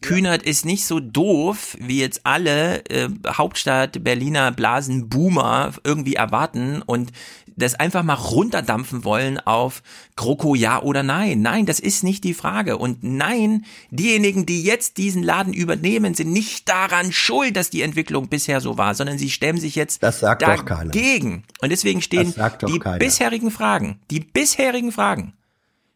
Kühnert 0.00 0.42
ist 0.42 0.64
nicht 0.64 0.86
so 0.86 1.00
doof, 1.00 1.76
wie 1.80 2.00
jetzt 2.00 2.20
alle 2.24 2.84
äh, 2.88 3.08
Hauptstadt 3.26 4.04
Berliner 4.04 4.52
Blasenboomer 4.52 5.72
irgendwie 5.84 6.14
erwarten 6.14 6.82
und 6.82 7.12
das 7.56 7.74
einfach 7.74 8.04
mal 8.04 8.14
runterdampfen 8.14 9.04
wollen 9.04 9.40
auf 9.40 9.82
GroKo 10.16 10.54
ja 10.54 10.80
oder 10.80 11.02
nein. 11.02 11.42
Nein, 11.42 11.66
das 11.66 11.80
ist 11.80 12.04
nicht 12.04 12.22
die 12.24 12.34
Frage. 12.34 12.78
Und 12.78 13.02
nein, 13.02 13.64
diejenigen, 13.90 14.46
die 14.46 14.62
jetzt 14.62 14.96
diesen 14.96 15.22
Laden 15.24 15.52
übernehmen, 15.52 16.14
sind 16.14 16.32
nicht 16.32 16.68
daran 16.68 17.10
schuld, 17.12 17.56
dass 17.56 17.70
die 17.70 17.82
Entwicklung 17.82 18.28
bisher 18.28 18.60
so 18.60 18.78
war, 18.78 18.94
sondern 18.94 19.18
sie 19.18 19.30
stemmen 19.30 19.58
sich 19.58 19.74
jetzt 19.74 20.02
Das 20.02 20.20
sagt 20.20 20.42
doch 20.42 20.64
keiner. 20.64 20.92
dagegen. 20.92 21.42
Und 21.60 21.70
deswegen 21.70 22.00
stehen 22.00 22.32
die 22.68 22.78
keiner. 22.78 22.98
bisherigen 22.98 23.50
Fragen, 23.50 23.98
die 24.10 24.20
bisherigen 24.20 24.92
Fragen 24.92 25.32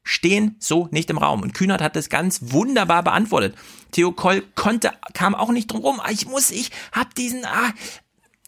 stehen 0.04 0.56
so 0.58 0.88
nicht 0.90 1.10
im 1.10 1.18
Raum. 1.18 1.42
Und 1.42 1.54
Kühnert 1.54 1.80
hat 1.80 1.96
das 1.96 2.08
ganz 2.08 2.38
wunderbar 2.42 3.02
beantwortet. 3.02 3.54
Theo 3.92 4.12
Koll 4.12 4.42
konnte, 4.54 4.92
kam 5.14 5.34
auch 5.34 5.50
nicht 5.50 5.70
drum 5.70 5.80
rum. 5.82 6.00
Ah, 6.00 6.10
Ich 6.10 6.26
muss, 6.26 6.50
ich 6.50 6.70
hab 6.92 7.14
diesen, 7.14 7.44
ah, 7.44 7.72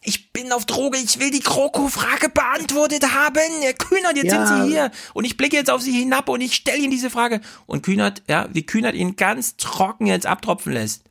ich 0.03 0.31
bin 0.33 0.51
auf 0.51 0.65
Droge, 0.65 0.97
ich 0.97 1.19
will 1.19 1.31
die 1.31 1.39
Kroko-Frage 1.39 2.29
beantwortet 2.29 3.03
haben. 3.13 3.39
Herr 3.61 3.73
Kühnert, 3.73 4.15
jetzt 4.17 4.31
Ja. 4.33 4.45
sind 4.45 4.63
Sie 4.65 4.69
hier. 4.71 4.91
Und 5.13 5.25
ich 5.25 5.35
blicke 5.37 5.55
jetzt 5.55 5.69
auf 5.71 5.81
Sie 5.81 5.91
hinab 5.91 6.29
und 6.29 6.41
ich 6.41 6.55
stelle 6.55 6.77
Ihnen 6.79 6.91
diese 6.91 7.09
Frage. 7.09 7.41
Und 7.65 7.81
Kühnert, 7.83 8.21
ja, 8.27 8.47
wie 8.53 8.65
Kühnert 8.65 8.93
ihn 8.95 9.15
ganz 9.15 9.57
trocken 9.57 10.05
jetzt 10.05 10.25
abtropfen 10.27 10.73
lässt. 10.73 11.03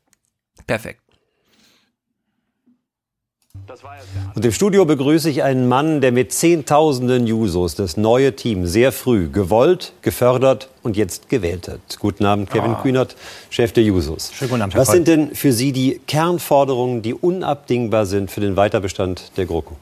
Perfekt. 0.67 1.01
Und 4.35 4.45
im 4.45 4.53
Studio 4.53 4.85
begrüße 4.85 5.31
ich 5.31 5.43
einen 5.43 5.69
Mann, 5.69 6.01
der 6.01 6.13
mit 6.13 6.33
Zehntausenden 6.33 7.27
Jusos 7.27 7.75
das 7.75 7.97
neue 7.97 8.35
Team 8.37 8.67
sehr 8.67 8.93
früh 8.93 9.29
gewollt, 9.29 9.93
gefördert 10.03 10.69
und 10.83 10.97
jetzt 10.97 11.29
gewählt 11.29 11.69
hat. 11.69 11.81
Guten 11.99 12.25
Abend, 12.25 12.51
Kevin 12.51 12.73
Ah. 12.75 12.81
Kühnert, 12.83 13.17
Chef 13.51 13.73
der 13.73 13.85
Jusos. 13.85 14.33
Schönen 14.35 14.51
guten 14.51 14.63
Abend, 14.63 14.75
Herr 14.75 14.81
Was 14.83 14.91
sind 14.91 15.09
denn 15.09 15.35
für 15.35 15.53
Sie 15.53 15.73
die 15.73 16.01
Kernforderungen, 16.07 17.03
die 17.03 17.15
unabdingbar 17.15 18.07
sind 18.07 18.31
für 18.31 18.41
den 18.41 18.57
Weiterbestand 18.57 19.33
der 19.37 19.47
GroKo? 19.47 19.77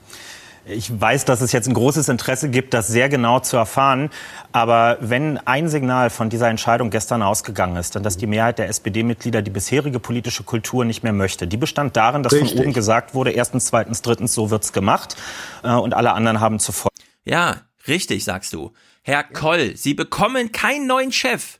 Ich 0.64 1.00
weiß, 1.00 1.24
dass 1.24 1.40
es 1.40 1.50
jetzt 1.50 1.66
ein 1.66 1.74
großes 1.74 2.08
Interesse 2.08 2.48
gibt, 2.48 2.72
das 2.72 2.86
sehr 2.86 3.08
genau 3.08 3.40
zu 3.40 3.56
erfahren. 3.56 4.10
Aber 4.52 4.96
wenn 5.00 5.38
ein 5.38 5.68
Signal 5.68 6.08
von 6.08 6.30
dieser 6.30 6.48
Entscheidung 6.48 6.90
gestern 6.90 7.22
ausgegangen 7.22 7.76
ist, 7.76 7.96
dann 7.96 8.02
dass 8.04 8.16
die 8.16 8.28
Mehrheit 8.28 8.58
der 8.58 8.68
SPD-Mitglieder 8.68 9.42
die 9.42 9.50
bisherige 9.50 9.98
politische 9.98 10.44
Kultur 10.44 10.84
nicht 10.84 11.02
mehr 11.02 11.12
möchte. 11.12 11.48
Die 11.48 11.56
bestand 11.56 11.96
darin, 11.96 12.22
dass 12.22 12.32
Richtig. 12.32 12.52
von 12.52 12.60
oben 12.60 12.72
gesagt 12.72 13.14
wurde, 13.14 13.32
erstens, 13.32 13.66
zweitens, 13.66 14.02
drittens, 14.02 14.34
so 14.34 14.50
wird's 14.50 14.72
gemacht. 14.72 15.16
Äh, 15.64 15.72
Und 15.72 15.94
alle 15.94 16.12
anderen 16.12 16.40
haben 16.40 16.60
zu 16.60 16.70
folgen. 16.70 16.94
Ja, 17.24 17.62
richtig, 17.88 18.22
sagst 18.24 18.52
du. 18.52 18.72
Herr 19.02 19.24
Koll, 19.24 19.76
Sie 19.76 19.94
bekommen 19.94 20.52
keinen 20.52 20.86
neuen 20.86 21.10
Chef, 21.10 21.58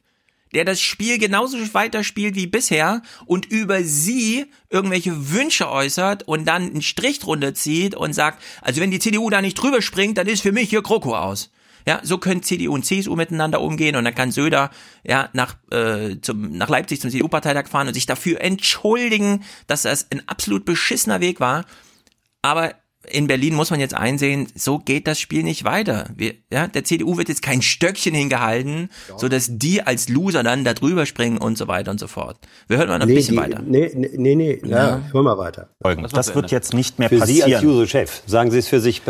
der 0.54 0.64
das 0.64 0.80
Spiel 0.80 1.18
genauso 1.18 1.56
weiterspielt 1.74 2.34
wie 2.34 2.46
bisher 2.46 3.02
und 3.26 3.46
über 3.46 3.82
Sie 3.82 4.46
irgendwelche 4.70 5.32
Wünsche 5.32 5.70
äußert 5.70 6.24
und 6.24 6.46
dann 6.46 6.62
einen 6.62 6.82
Strich 6.82 7.18
drunter 7.18 7.54
zieht 7.54 7.94
und 7.94 8.12
sagt, 8.12 8.42
also 8.60 8.80
wenn 8.80 8.90
die 8.90 8.98
CDU 8.98 9.30
da 9.30 9.42
nicht 9.42 9.54
drüber 9.54 9.82
springt, 9.82 10.18
dann 10.18 10.26
ist 10.26 10.42
für 10.42 10.52
mich 10.52 10.70
hier 10.70 10.82
Kroko 10.82 11.16
aus. 11.16 11.50
Ja, 11.86 12.00
so 12.04 12.18
können 12.18 12.42
CDU 12.42 12.74
und 12.74 12.84
CSU 12.84 13.16
miteinander 13.16 13.60
umgehen 13.60 13.96
und 13.96 14.04
dann 14.04 14.14
kann 14.14 14.30
Söder 14.30 14.70
ja 15.02 15.28
nach 15.32 15.56
äh, 15.72 16.20
zum 16.20 16.52
nach 16.52 16.68
Leipzig 16.68 17.00
zum 17.00 17.10
CDU-Parteitag 17.10 17.66
fahren 17.68 17.88
und 17.88 17.94
sich 17.94 18.06
dafür 18.06 18.40
entschuldigen, 18.40 19.42
dass 19.66 19.82
das 19.82 20.06
ein 20.12 20.22
absolut 20.28 20.64
beschissener 20.64 21.20
Weg 21.20 21.40
war. 21.40 21.64
Aber 22.40 22.74
in 23.10 23.26
Berlin 23.26 23.54
muss 23.54 23.70
man 23.70 23.80
jetzt 23.80 23.94
einsehen, 23.94 24.46
so 24.54 24.78
geht 24.78 25.06
das 25.06 25.18
Spiel 25.18 25.42
nicht 25.42 25.64
weiter. 25.64 26.08
Wir, 26.16 26.34
ja, 26.50 26.66
der 26.68 26.84
CDU 26.84 27.16
wird 27.16 27.28
jetzt 27.28 27.42
kein 27.42 27.60
Stöckchen 27.62 28.14
hingehalten, 28.14 28.90
so 29.16 29.28
dass 29.28 29.48
die 29.50 29.82
als 29.82 30.08
Loser 30.08 30.42
dann 30.42 30.64
da 30.64 30.72
drüber 30.74 31.04
springen 31.06 31.38
und 31.38 31.58
so 31.58 31.68
weiter 31.68 31.90
und 31.90 31.98
so 31.98 32.06
fort. 32.06 32.38
Wir 32.68 32.78
hören 32.78 32.88
mal 32.88 32.98
noch 32.98 33.06
ein 33.06 33.08
Nee, 33.08 33.14
bisschen 33.16 33.34
die, 33.36 33.40
weiter. 33.40 33.60
nee, 33.64 33.90
nee, 33.94 34.10
nee, 34.16 34.34
nee. 34.36 34.60
Ja. 34.64 34.88
Ja, 34.88 35.02
hör 35.12 35.22
mal 35.22 35.38
weiter. 35.38 35.68
Das 36.12 36.34
wird 36.34 36.50
jetzt 36.50 36.74
nicht 36.74 36.98
mehr 36.98 37.08
für 37.08 37.16
Sie 37.26 37.42
als 37.42 37.52
passieren. 37.52 37.62
Juso-Chef, 37.64 38.22
sagen 38.26 38.50
Sie 38.50 38.58
es 38.58 38.68
für 38.68 38.80
sich. 38.80 39.02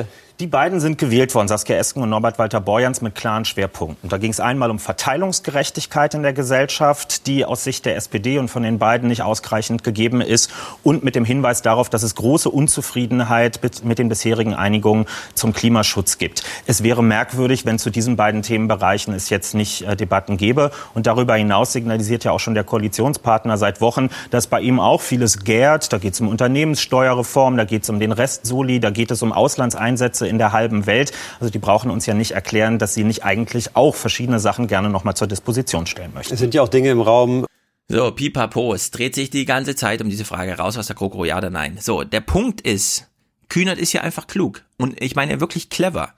Die 0.43 0.49
beiden 0.49 0.81
sind 0.81 0.99
gewählt 0.99 1.37
worden, 1.37 1.47
Saskia 1.47 1.77
Esken 1.77 2.03
und 2.03 2.11
Norbert 2.11 2.37
Walter 2.37 2.61
Borjans, 2.61 3.01
mit 3.01 3.15
klaren 3.15 3.45
Schwerpunkten. 3.45 4.09
Da 4.09 4.19
ging 4.19 4.33
es 4.33 4.41
einmal 4.41 4.73
um 4.73 4.81
Verteilungsgerechtigkeit 4.81 6.15
in 6.15 6.25
der 6.25 6.33
Gesellschaft, 6.33 7.29
die 7.29 7.45
aus 7.45 7.63
Sicht 7.63 7.87
der 7.87 7.95
SPD 7.95 8.39
und 8.39 8.49
von 8.49 8.65
den 8.65 8.81
beiden 8.81 9.09
nicht 9.09 9.23
ausreichend 9.23 9.85
gegeben 9.85 10.21
ist. 10.21 10.51
Und 10.83 11.05
mit 11.05 11.15
dem 11.15 11.25
Hinweis 11.25 11.63
darauf, 11.63 11.91
dass 11.91 12.03
es 12.03 12.17
große 12.17 12.51
Unzufriedenheit 12.51 13.61
mit 13.85 14.01
den 14.01 14.09
bisherigen 14.09 14.53
Einigungen 14.53 15.07
zum 15.37 15.53
Klimaschutz 15.53 16.19
gibt. 16.19 16.43
Es 16.67 16.83
wäre 16.83 17.05
merkwürdig, 17.05 17.65
wenn 17.65 17.79
zu 17.79 17.91
diesen 17.91 18.17
beiden 18.17 18.43
Themenbereichen 18.43 19.15
es 19.15 19.31
jetzt 19.31 19.55
nicht 19.55 19.83
äh, 19.83 19.95
Debatten 19.95 20.39
gäbe. 20.39 20.73
Und 20.93 21.07
darüber 21.07 21.37
hinaus 21.37 21.73
signalisiert 21.73 22.25
ja 22.25 22.33
auch 22.33 22.41
schon 22.41 22.55
der 22.55 22.65
Koalitionspartner 22.65 23.59
seit 23.59 23.81
Wochen, 23.81 24.09
dass 24.33 24.49
bei 24.49 24.61
ihm 24.61 24.81
auch 24.81 25.03
vieles 25.03 25.45
gärt. 25.45 25.93
Da 25.93 25.99
geht 25.99 26.15
es 26.15 26.21
um 26.21 26.27
Unternehmenssteuerreform, 26.27 27.57
da 27.57 27.65
geht 27.65 27.85
es 27.85 27.91
um 27.91 28.01
den 28.01 28.11
Rest 28.11 28.45
Soli, 28.45 28.81
da 28.81 28.91
geht 28.91 29.13
es 29.13 29.23
um 29.23 29.33
Auslandseinsätze 29.33 30.32
in 30.33 30.39
der 30.39 30.53
halben 30.53 30.87
Welt. 30.87 31.13
Also 31.39 31.53
die 31.53 31.61
brauchen 31.61 31.91
uns 31.91 32.07
ja 32.07 32.15
nicht 32.15 32.33
erklären, 32.33 32.79
dass 32.79 32.95
sie 32.95 33.05
nicht 33.05 33.25
eigentlich 33.25 33.77
auch 33.77 33.95
verschiedene 33.95 34.41
Sachen 34.41 34.67
gerne 34.67 34.91
noch 34.91 35.05
mal 35.05 35.15
zur 35.15 35.29
Disposition 35.29 35.87
stellen 35.87 36.13
möchten. 36.15 36.35
Es 36.35 36.41
sind 36.41 36.55
ja 36.55 36.63
auch 36.63 36.69
Dinge 36.69 36.91
im 36.91 37.01
Raum. 37.01 37.47
So, 37.89 38.11
pipapo, 38.11 38.75
es 38.75 38.91
dreht 38.91 39.15
sich 39.15 39.31
die 39.31 39.45
ganze 39.45 39.77
Zeit 39.77 40.01
um 40.01 40.09
diese 40.09 40.25
Frage 40.25 40.57
raus 40.57 40.79
aus 40.79 40.87
der 40.87 40.97
Kroko, 40.97 41.25
ja 41.25 41.37
oder 41.39 41.51
nein. 41.51 41.77
So, 41.81 42.05
der 42.05 42.21
Punkt 42.21 42.63
ist, 42.63 43.09
Kühnert 43.49 43.79
ist 43.79 43.93
ja 43.93 44.01
einfach 44.01 44.27
klug. 44.27 44.65
Und 44.79 45.01
ich 45.03 45.15
meine 45.15 45.41
wirklich 45.41 45.69
clever. 45.69 46.15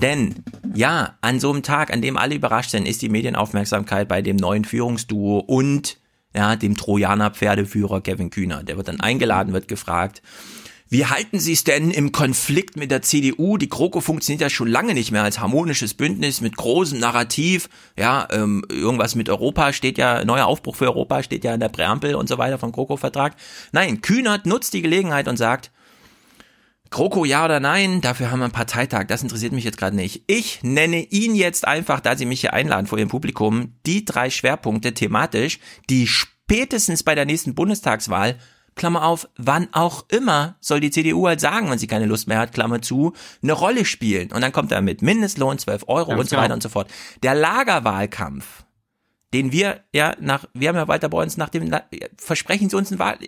Denn, 0.00 0.36
ja, 0.74 1.18
an 1.20 1.38
so 1.38 1.50
einem 1.52 1.62
Tag, 1.62 1.92
an 1.92 2.00
dem 2.00 2.16
alle 2.16 2.34
überrascht 2.34 2.70
sind, 2.70 2.88
ist 2.88 3.02
die 3.02 3.10
Medienaufmerksamkeit 3.10 4.08
bei 4.08 4.22
dem 4.22 4.36
neuen 4.36 4.64
Führungsduo 4.64 5.40
und 5.40 5.98
ja, 6.34 6.56
dem 6.56 6.78
Trojaner 6.78 7.30
Pferdeführer 7.30 8.00
Kevin 8.00 8.30
Kühner. 8.30 8.62
Der 8.62 8.78
wird 8.78 8.88
dann 8.88 9.00
eingeladen, 9.00 9.52
wird 9.52 9.68
gefragt, 9.68 10.22
wie 10.90 11.04
halten 11.04 11.38
Sie 11.38 11.52
es 11.52 11.64
denn 11.64 11.90
im 11.90 12.12
Konflikt 12.12 12.76
mit 12.76 12.90
der 12.90 13.02
CDU? 13.02 13.58
Die 13.58 13.68
GroKo 13.68 14.00
funktioniert 14.00 14.40
ja 14.40 14.48
schon 14.48 14.68
lange 14.68 14.94
nicht 14.94 15.10
mehr 15.10 15.22
als 15.22 15.38
harmonisches 15.38 15.92
Bündnis 15.92 16.40
mit 16.40 16.56
großem 16.56 16.98
Narrativ. 16.98 17.68
Ja, 17.98 18.26
ähm, 18.30 18.64
irgendwas 18.70 19.14
mit 19.14 19.28
Europa 19.28 19.74
steht 19.74 19.98
ja, 19.98 20.24
neuer 20.24 20.46
Aufbruch 20.46 20.76
für 20.76 20.86
Europa 20.86 21.22
steht 21.22 21.44
ja 21.44 21.52
in 21.52 21.60
der 21.60 21.68
Präambel 21.68 22.14
und 22.14 22.28
so 22.28 22.38
weiter 22.38 22.58
vom 22.58 22.72
GroKo-Vertrag. 22.72 23.36
Nein, 23.72 24.00
Kühnert 24.00 24.46
nutzt 24.46 24.72
die 24.72 24.82
Gelegenheit 24.82 25.28
und 25.28 25.36
sagt, 25.36 25.70
GroKo 26.90 27.26
ja 27.26 27.44
oder 27.44 27.60
nein, 27.60 28.00
dafür 28.00 28.30
haben 28.30 28.38
wir 28.38 28.44
einen 28.44 28.52
Parteitag, 28.52 29.08
das 29.08 29.22
interessiert 29.22 29.52
mich 29.52 29.64
jetzt 29.64 29.76
gerade 29.76 29.94
nicht. 29.94 30.22
Ich 30.26 30.60
nenne 30.62 31.02
ihn 31.02 31.34
jetzt 31.34 31.68
einfach, 31.68 32.00
da 32.00 32.16
Sie 32.16 32.24
mich 32.24 32.40
hier 32.40 32.54
einladen 32.54 32.86
vor 32.86 32.98
Ihrem 32.98 33.10
Publikum, 33.10 33.74
die 33.84 34.06
drei 34.06 34.30
Schwerpunkte 34.30 34.94
thematisch, 34.94 35.58
die 35.90 36.06
spätestens 36.06 37.02
bei 37.02 37.14
der 37.14 37.26
nächsten 37.26 37.54
Bundestagswahl 37.54 38.38
Klammer 38.78 39.04
auf, 39.04 39.28
wann 39.36 39.68
auch 39.72 40.06
immer 40.08 40.56
soll 40.60 40.80
die 40.80 40.90
CDU 40.90 41.26
halt 41.26 41.40
sagen, 41.40 41.70
wenn 41.70 41.78
sie 41.78 41.86
keine 41.86 42.06
Lust 42.06 42.28
mehr 42.28 42.38
hat, 42.38 42.52
Klammer 42.52 42.80
zu, 42.80 43.12
eine 43.42 43.52
Rolle 43.52 43.84
spielen. 43.84 44.32
Und 44.32 44.40
dann 44.40 44.52
kommt 44.52 44.72
er 44.72 44.80
mit 44.80 45.02
Mindestlohn, 45.02 45.58
12 45.58 45.84
Euro 45.88 46.10
Ganz 46.10 46.20
und 46.20 46.30
so 46.30 46.36
weiter 46.36 46.54
und 46.54 46.62
so 46.62 46.70
fort. 46.70 46.90
Der 47.22 47.34
Lagerwahlkampf, 47.34 48.64
den 49.34 49.52
wir 49.52 49.84
ja 49.92 50.16
nach, 50.20 50.46
wir 50.54 50.70
haben 50.70 50.76
ja 50.76 50.88
weiter 50.88 51.10
bei 51.10 51.22
uns 51.22 51.36
nach 51.36 51.50
dem, 51.50 51.70
versprechen 52.16 52.70
Sie 52.70 52.76
uns 52.76 52.90
ein 52.90 52.98
Wahl, 52.98 53.18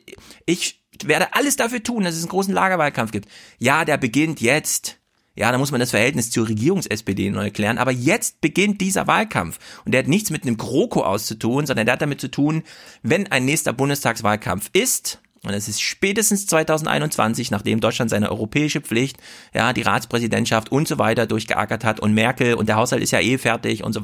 ich 0.46 0.82
werde 1.04 1.34
alles 1.34 1.56
dafür 1.56 1.82
tun, 1.82 2.04
dass 2.04 2.14
es 2.14 2.22
einen 2.22 2.30
großen 2.30 2.54
Lagerwahlkampf 2.54 3.12
gibt. 3.12 3.28
Ja, 3.58 3.84
der 3.84 3.98
beginnt 3.98 4.40
jetzt. 4.40 4.96
Ja, 5.36 5.52
da 5.52 5.58
muss 5.58 5.70
man 5.70 5.80
das 5.80 5.90
Verhältnis 5.90 6.30
zur 6.30 6.48
Regierungs-SPD 6.48 7.30
neu 7.30 7.50
klären. 7.50 7.78
Aber 7.78 7.92
jetzt 7.92 8.40
beginnt 8.40 8.80
dieser 8.80 9.06
Wahlkampf. 9.06 9.58
Und 9.84 9.92
der 9.92 10.00
hat 10.00 10.08
nichts 10.08 10.30
mit 10.30 10.42
einem 10.42 10.56
GroKo 10.56 11.02
auszutun, 11.02 11.66
sondern 11.66 11.86
der 11.86 11.94
hat 11.94 12.02
damit 12.02 12.20
zu 12.20 12.30
tun, 12.30 12.62
wenn 13.02 13.28
ein 13.28 13.44
nächster 13.44 13.72
Bundestagswahlkampf 13.72 14.70
ist, 14.72 15.20
und 15.44 15.54
es 15.54 15.68
ist 15.68 15.80
spätestens 15.80 16.46
2021, 16.46 17.50
nachdem 17.50 17.80
Deutschland 17.80 18.10
seine 18.10 18.30
europäische 18.30 18.80
Pflicht, 18.80 19.16
ja, 19.54 19.72
die 19.72 19.82
Ratspräsidentschaft 19.82 20.70
und 20.70 20.86
so 20.86 20.98
weiter 20.98 21.26
durchgeackert 21.26 21.84
hat 21.84 22.00
und 22.00 22.12
Merkel 22.12 22.54
und 22.54 22.68
der 22.68 22.76
Haushalt 22.76 23.02
ist 23.02 23.10
ja 23.12 23.20
eh 23.20 23.38
fertig 23.38 23.82
und 23.82 23.92
so 23.94 24.02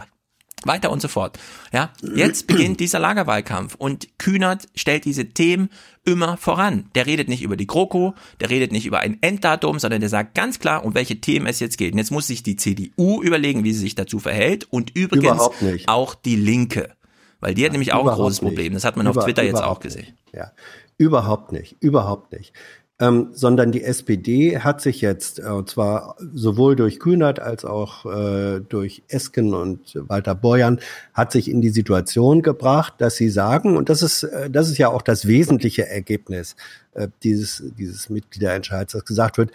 weiter 0.64 0.90
und 0.90 1.02
so 1.02 1.08
fort. 1.08 1.38
Ja, 1.72 1.92
jetzt 2.14 2.46
beginnt 2.46 2.80
dieser 2.80 2.98
Lagerwahlkampf 2.98 3.74
und 3.74 4.18
Kühnert 4.18 4.66
stellt 4.74 5.04
diese 5.04 5.26
Themen 5.26 5.68
immer 6.04 6.38
voran. 6.38 6.88
Der 6.94 7.06
redet 7.06 7.28
nicht 7.28 7.42
über 7.42 7.56
die 7.56 7.66
GroKo, 7.66 8.14
der 8.40 8.48
redet 8.48 8.72
nicht 8.72 8.86
über 8.86 9.00
ein 9.00 9.18
Enddatum, 9.20 9.78
sondern 9.78 10.00
der 10.00 10.08
sagt 10.08 10.34
ganz 10.34 10.58
klar, 10.58 10.84
um 10.84 10.94
welche 10.94 11.20
Themen 11.20 11.46
es 11.46 11.60
jetzt 11.60 11.76
geht. 11.76 11.92
Und 11.92 11.98
jetzt 11.98 12.10
muss 12.10 12.26
sich 12.26 12.42
die 12.42 12.56
CDU 12.56 13.22
überlegen, 13.22 13.62
wie 13.64 13.72
sie 13.72 13.80
sich 13.80 13.94
dazu 13.94 14.18
verhält 14.18 14.66
und 14.70 14.96
übrigens 14.96 15.50
auch 15.86 16.14
die 16.14 16.36
Linke. 16.36 16.96
Weil 17.40 17.54
die 17.54 17.64
hat 17.64 17.72
nämlich 17.72 17.92
auch 17.92 18.06
ein 18.06 18.14
großes 18.14 18.40
nicht. 18.40 18.48
Problem. 18.48 18.72
Das 18.72 18.84
hat 18.84 18.96
man 18.96 19.06
Über, 19.06 19.18
auf 19.18 19.24
Twitter 19.24 19.42
jetzt 19.42 19.62
auch 19.62 19.80
gesehen. 19.80 20.16
Ja, 20.32 20.52
Überhaupt 20.98 21.52
nicht, 21.52 21.76
überhaupt 21.80 22.32
nicht. 22.32 22.52
Ähm, 22.98 23.28
sondern 23.32 23.72
die 23.72 23.84
SPD 23.84 24.60
hat 24.60 24.80
sich 24.80 25.02
jetzt, 25.02 25.38
äh, 25.38 25.42
und 25.42 25.68
zwar 25.68 26.16
sowohl 26.32 26.76
durch 26.76 26.98
Kühnert 26.98 27.40
als 27.40 27.66
auch 27.66 28.06
äh, 28.06 28.60
durch 28.60 29.02
Esken 29.08 29.52
und 29.52 29.98
Walter 30.08 30.34
Borjan, 30.34 30.80
hat 31.12 31.30
sich 31.30 31.50
in 31.50 31.60
die 31.60 31.68
Situation 31.68 32.40
gebracht, 32.40 32.94
dass 32.96 33.16
sie 33.16 33.28
sagen, 33.28 33.76
und 33.76 33.90
das 33.90 34.00
ist, 34.00 34.22
äh, 34.22 34.48
das 34.48 34.70
ist 34.70 34.78
ja 34.78 34.88
auch 34.88 35.02
das 35.02 35.26
wesentliche 35.26 35.86
Ergebnis 35.86 36.56
äh, 36.94 37.08
dieses, 37.22 37.62
dieses 37.76 38.08
Mitgliederentscheids, 38.08 38.94
dass 38.94 39.04
gesagt 39.04 39.36
wird, 39.36 39.50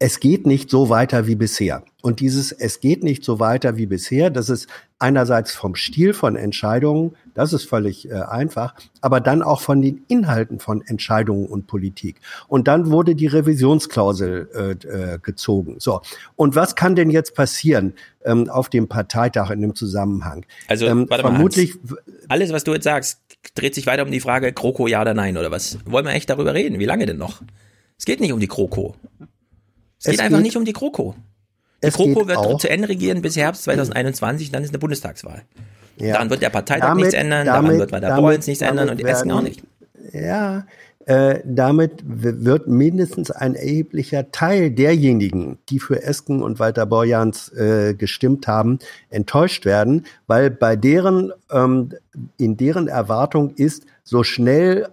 es 0.00 0.20
geht 0.20 0.46
nicht 0.46 0.70
so 0.70 0.88
weiter 0.88 1.26
wie 1.26 1.34
bisher. 1.34 1.82
Und 2.02 2.20
dieses 2.20 2.52
Es 2.52 2.80
geht 2.80 3.02
nicht 3.02 3.24
so 3.24 3.40
weiter 3.40 3.76
wie 3.76 3.86
bisher, 3.86 4.30
das 4.30 4.48
ist 4.48 4.68
einerseits 5.00 5.52
vom 5.52 5.74
Stil 5.74 6.14
von 6.14 6.36
Entscheidungen, 6.36 7.16
das 7.34 7.52
ist 7.52 7.64
völlig 7.64 8.08
äh, 8.08 8.14
einfach, 8.14 8.74
aber 9.00 9.20
dann 9.20 9.42
auch 9.42 9.60
von 9.60 9.82
den 9.82 10.04
Inhalten 10.06 10.60
von 10.60 10.82
Entscheidungen 10.86 11.46
und 11.46 11.66
Politik. 11.66 12.20
Und 12.46 12.68
dann 12.68 12.90
wurde 12.92 13.16
die 13.16 13.26
Revisionsklausel 13.26 14.48
äh, 14.54 14.86
äh, 14.86 15.18
gezogen. 15.18 15.76
So, 15.78 16.00
und 16.36 16.54
was 16.54 16.76
kann 16.76 16.94
denn 16.94 17.10
jetzt 17.10 17.34
passieren 17.34 17.94
ähm, 18.24 18.48
auf 18.48 18.68
dem 18.68 18.86
Parteitag 18.86 19.50
in 19.50 19.60
dem 19.60 19.74
Zusammenhang? 19.74 20.46
Also 20.68 20.86
ähm, 20.86 21.06
warte 21.08 21.22
vermutlich, 21.22 21.74
mal, 21.82 21.96
Hans. 21.96 22.26
alles, 22.28 22.52
was 22.52 22.62
du 22.62 22.72
jetzt 22.72 22.84
sagst, 22.84 23.20
dreht 23.56 23.74
sich 23.74 23.86
weiter 23.86 24.04
um 24.04 24.12
die 24.12 24.20
Frage 24.20 24.52
Kroko 24.52 24.86
ja 24.86 25.00
oder 25.00 25.14
nein 25.14 25.36
oder 25.36 25.50
was? 25.50 25.78
Wollen 25.84 26.06
wir 26.06 26.12
echt 26.12 26.30
darüber 26.30 26.54
reden? 26.54 26.78
Wie 26.78 26.84
lange 26.84 27.06
denn 27.06 27.18
noch? 27.18 27.42
Es 27.98 28.04
geht 28.04 28.20
nicht 28.20 28.32
um 28.32 28.38
die 28.38 28.46
Kroko. 28.46 28.94
Es, 30.08 30.16
geht 30.16 30.20
einfach 30.20 30.40
nicht 30.40 30.56
um 30.56 30.64
die 30.64 30.72
GroKo. 30.72 31.14
Die 31.82 31.90
GroKo 31.90 32.26
wird 32.26 32.38
auch. 32.38 32.58
zu 32.58 32.68
Ende 32.68 32.88
regieren 32.88 33.22
bis 33.22 33.36
Herbst 33.36 33.64
2021, 33.64 34.50
dann 34.50 34.64
ist 34.64 34.70
eine 34.70 34.78
Bundestagswahl. 34.78 35.42
Ja. 35.96 36.14
Daran 36.14 36.30
wird 36.30 36.42
der 36.42 36.50
Parteitag 36.50 36.88
damit, 36.88 37.04
nichts 37.04 37.14
ändern, 37.14 37.46
damit, 37.46 37.70
daran 37.70 37.78
wird 37.78 37.92
Walter 37.92 38.16
Borjans 38.16 38.46
nichts 38.46 38.62
ändern 38.62 38.88
und 38.88 39.00
die 39.00 39.04
Essen 39.04 39.30
auch 39.30 39.42
nicht. 39.42 39.62
Ja, 40.12 40.64
äh, 41.06 41.40
damit 41.44 42.02
wird 42.04 42.68
mindestens 42.68 43.30
ein 43.30 43.54
erheblicher 43.54 44.30
Teil 44.30 44.70
derjenigen, 44.70 45.58
die 45.70 45.78
für 45.78 46.02
Esken 46.02 46.42
und 46.42 46.58
Walter 46.58 46.86
Borjans 46.86 47.50
äh, 47.52 47.94
gestimmt 47.94 48.46
haben, 48.46 48.78
enttäuscht 49.08 49.64
werden, 49.64 50.04
weil 50.26 50.50
bei 50.50 50.76
deren, 50.76 51.32
ähm, 51.50 51.94
in 52.36 52.58
deren 52.58 52.88
Erwartung 52.88 53.54
ist, 53.54 53.84
so 54.04 54.22
schnell 54.22 54.86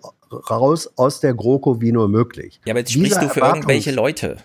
raus 0.49 0.89
aus 0.95 1.20
der 1.20 1.34
GroKo 1.34 1.82
wie 1.82 1.91
nur 1.91 2.07
möglich. 2.07 2.61
Ja, 2.66 2.72
aber 2.72 2.80
jetzt 2.80 2.93
sprichst 2.93 3.18
Dieser 3.18 3.28
du 3.28 3.34
für 3.34 3.41
irgendwelche 3.41 3.91
Leute. 3.91 4.38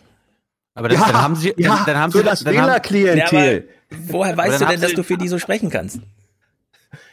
Aber 0.74 0.88
das, 0.88 0.98
ja, 0.98 1.06
dann 1.06 1.22
haben 1.22 1.36
sie, 1.36 1.54
ja, 1.56 1.82
dann, 1.84 1.98
haben 1.98 2.12
für 2.12 2.18
sie 2.18 2.24
das 2.24 2.44
Wählerklientel. 2.44 3.68
Ja, 3.90 3.96
woher 4.08 4.36
weißt 4.36 4.60
du 4.60 4.66
denn, 4.66 4.80
dass 4.80 4.92
du 4.92 5.02
für 5.02 5.16
die 5.16 5.28
so 5.28 5.38
sprechen 5.38 5.70
kannst? 5.70 6.00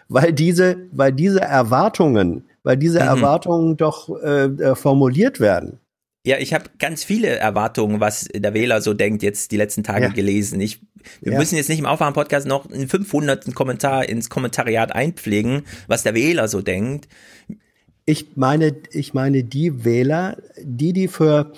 Weil 0.10 0.32
diese, 0.32 0.78
weil 0.92 1.12
diese 1.12 1.42
Erwartungen, 1.42 2.46
weil 2.64 2.78
diese 2.78 3.00
mhm. 3.00 3.08
Erwartungen 3.08 3.78
doch 3.78 4.10
äh, 4.22 4.46
äh, 4.46 4.76
formuliert 4.76 5.40
werden. 5.40 5.80
Ja, 6.26 6.38
ich 6.40 6.54
habe 6.54 6.66
ganz 6.78 7.06
viele 7.06 7.30
Erwartungen, 7.30 8.02
was 8.02 8.28
der 8.34 8.54
Wähler 8.54 8.82
so 8.82 8.94
denkt, 8.94 9.24
jetzt 9.24 9.52
die 9.52 9.58
letzten 9.58 9.84
Tage 9.84 10.08
ja. 10.08 10.12
gelesen. 10.12 10.60
Ich, 10.60 10.82
wir 11.22 11.32
ja. 11.32 11.40
müssen 11.40 11.56
jetzt 11.56 11.70
nicht 11.70 11.80
im 11.80 11.86
Aufwachen-Podcast 11.86 12.48
noch 12.48 12.70
einen 12.70 12.90
500. 12.90 13.56
Kommentar 13.56 14.10
ins 14.10 14.30
Kommentariat 14.30 14.94
einpflegen, 14.94 15.64
was 15.88 16.04
der 16.04 16.16
Wähler 16.16 16.50
so 16.50 16.62
denkt. 16.62 17.08
Ich 18.06 18.36
meine, 18.36 18.76
ich 18.92 19.14
meine 19.14 19.46
die 19.46 19.86
Wähler, 19.86 20.38
die, 20.62 20.92
die 20.92 21.08
für, 21.08 21.54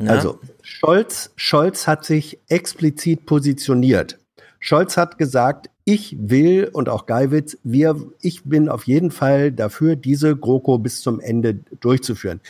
ja. 0.00 0.10
also 0.10 0.40
Scholz, 0.62 1.32
Scholz 1.36 1.86
hat 1.86 2.04
sich 2.04 2.38
explizit 2.48 3.26
positioniert. 3.26 4.18
Scholz 4.60 4.96
hat 4.96 5.18
gesagt, 5.18 5.68
ich 5.84 6.16
will 6.18 6.70
und 6.72 6.88
auch 6.88 7.06
Geiwitz, 7.06 7.58
wir, 7.64 7.96
ich 8.20 8.44
bin 8.44 8.68
auf 8.68 8.86
jeden 8.86 9.10
Fall 9.10 9.50
dafür, 9.50 9.96
diese 9.96 10.36
GroKo 10.36 10.78
bis 10.78 11.00
zum 11.00 11.18
Ende 11.18 11.54
durchzuführen. 11.80 12.40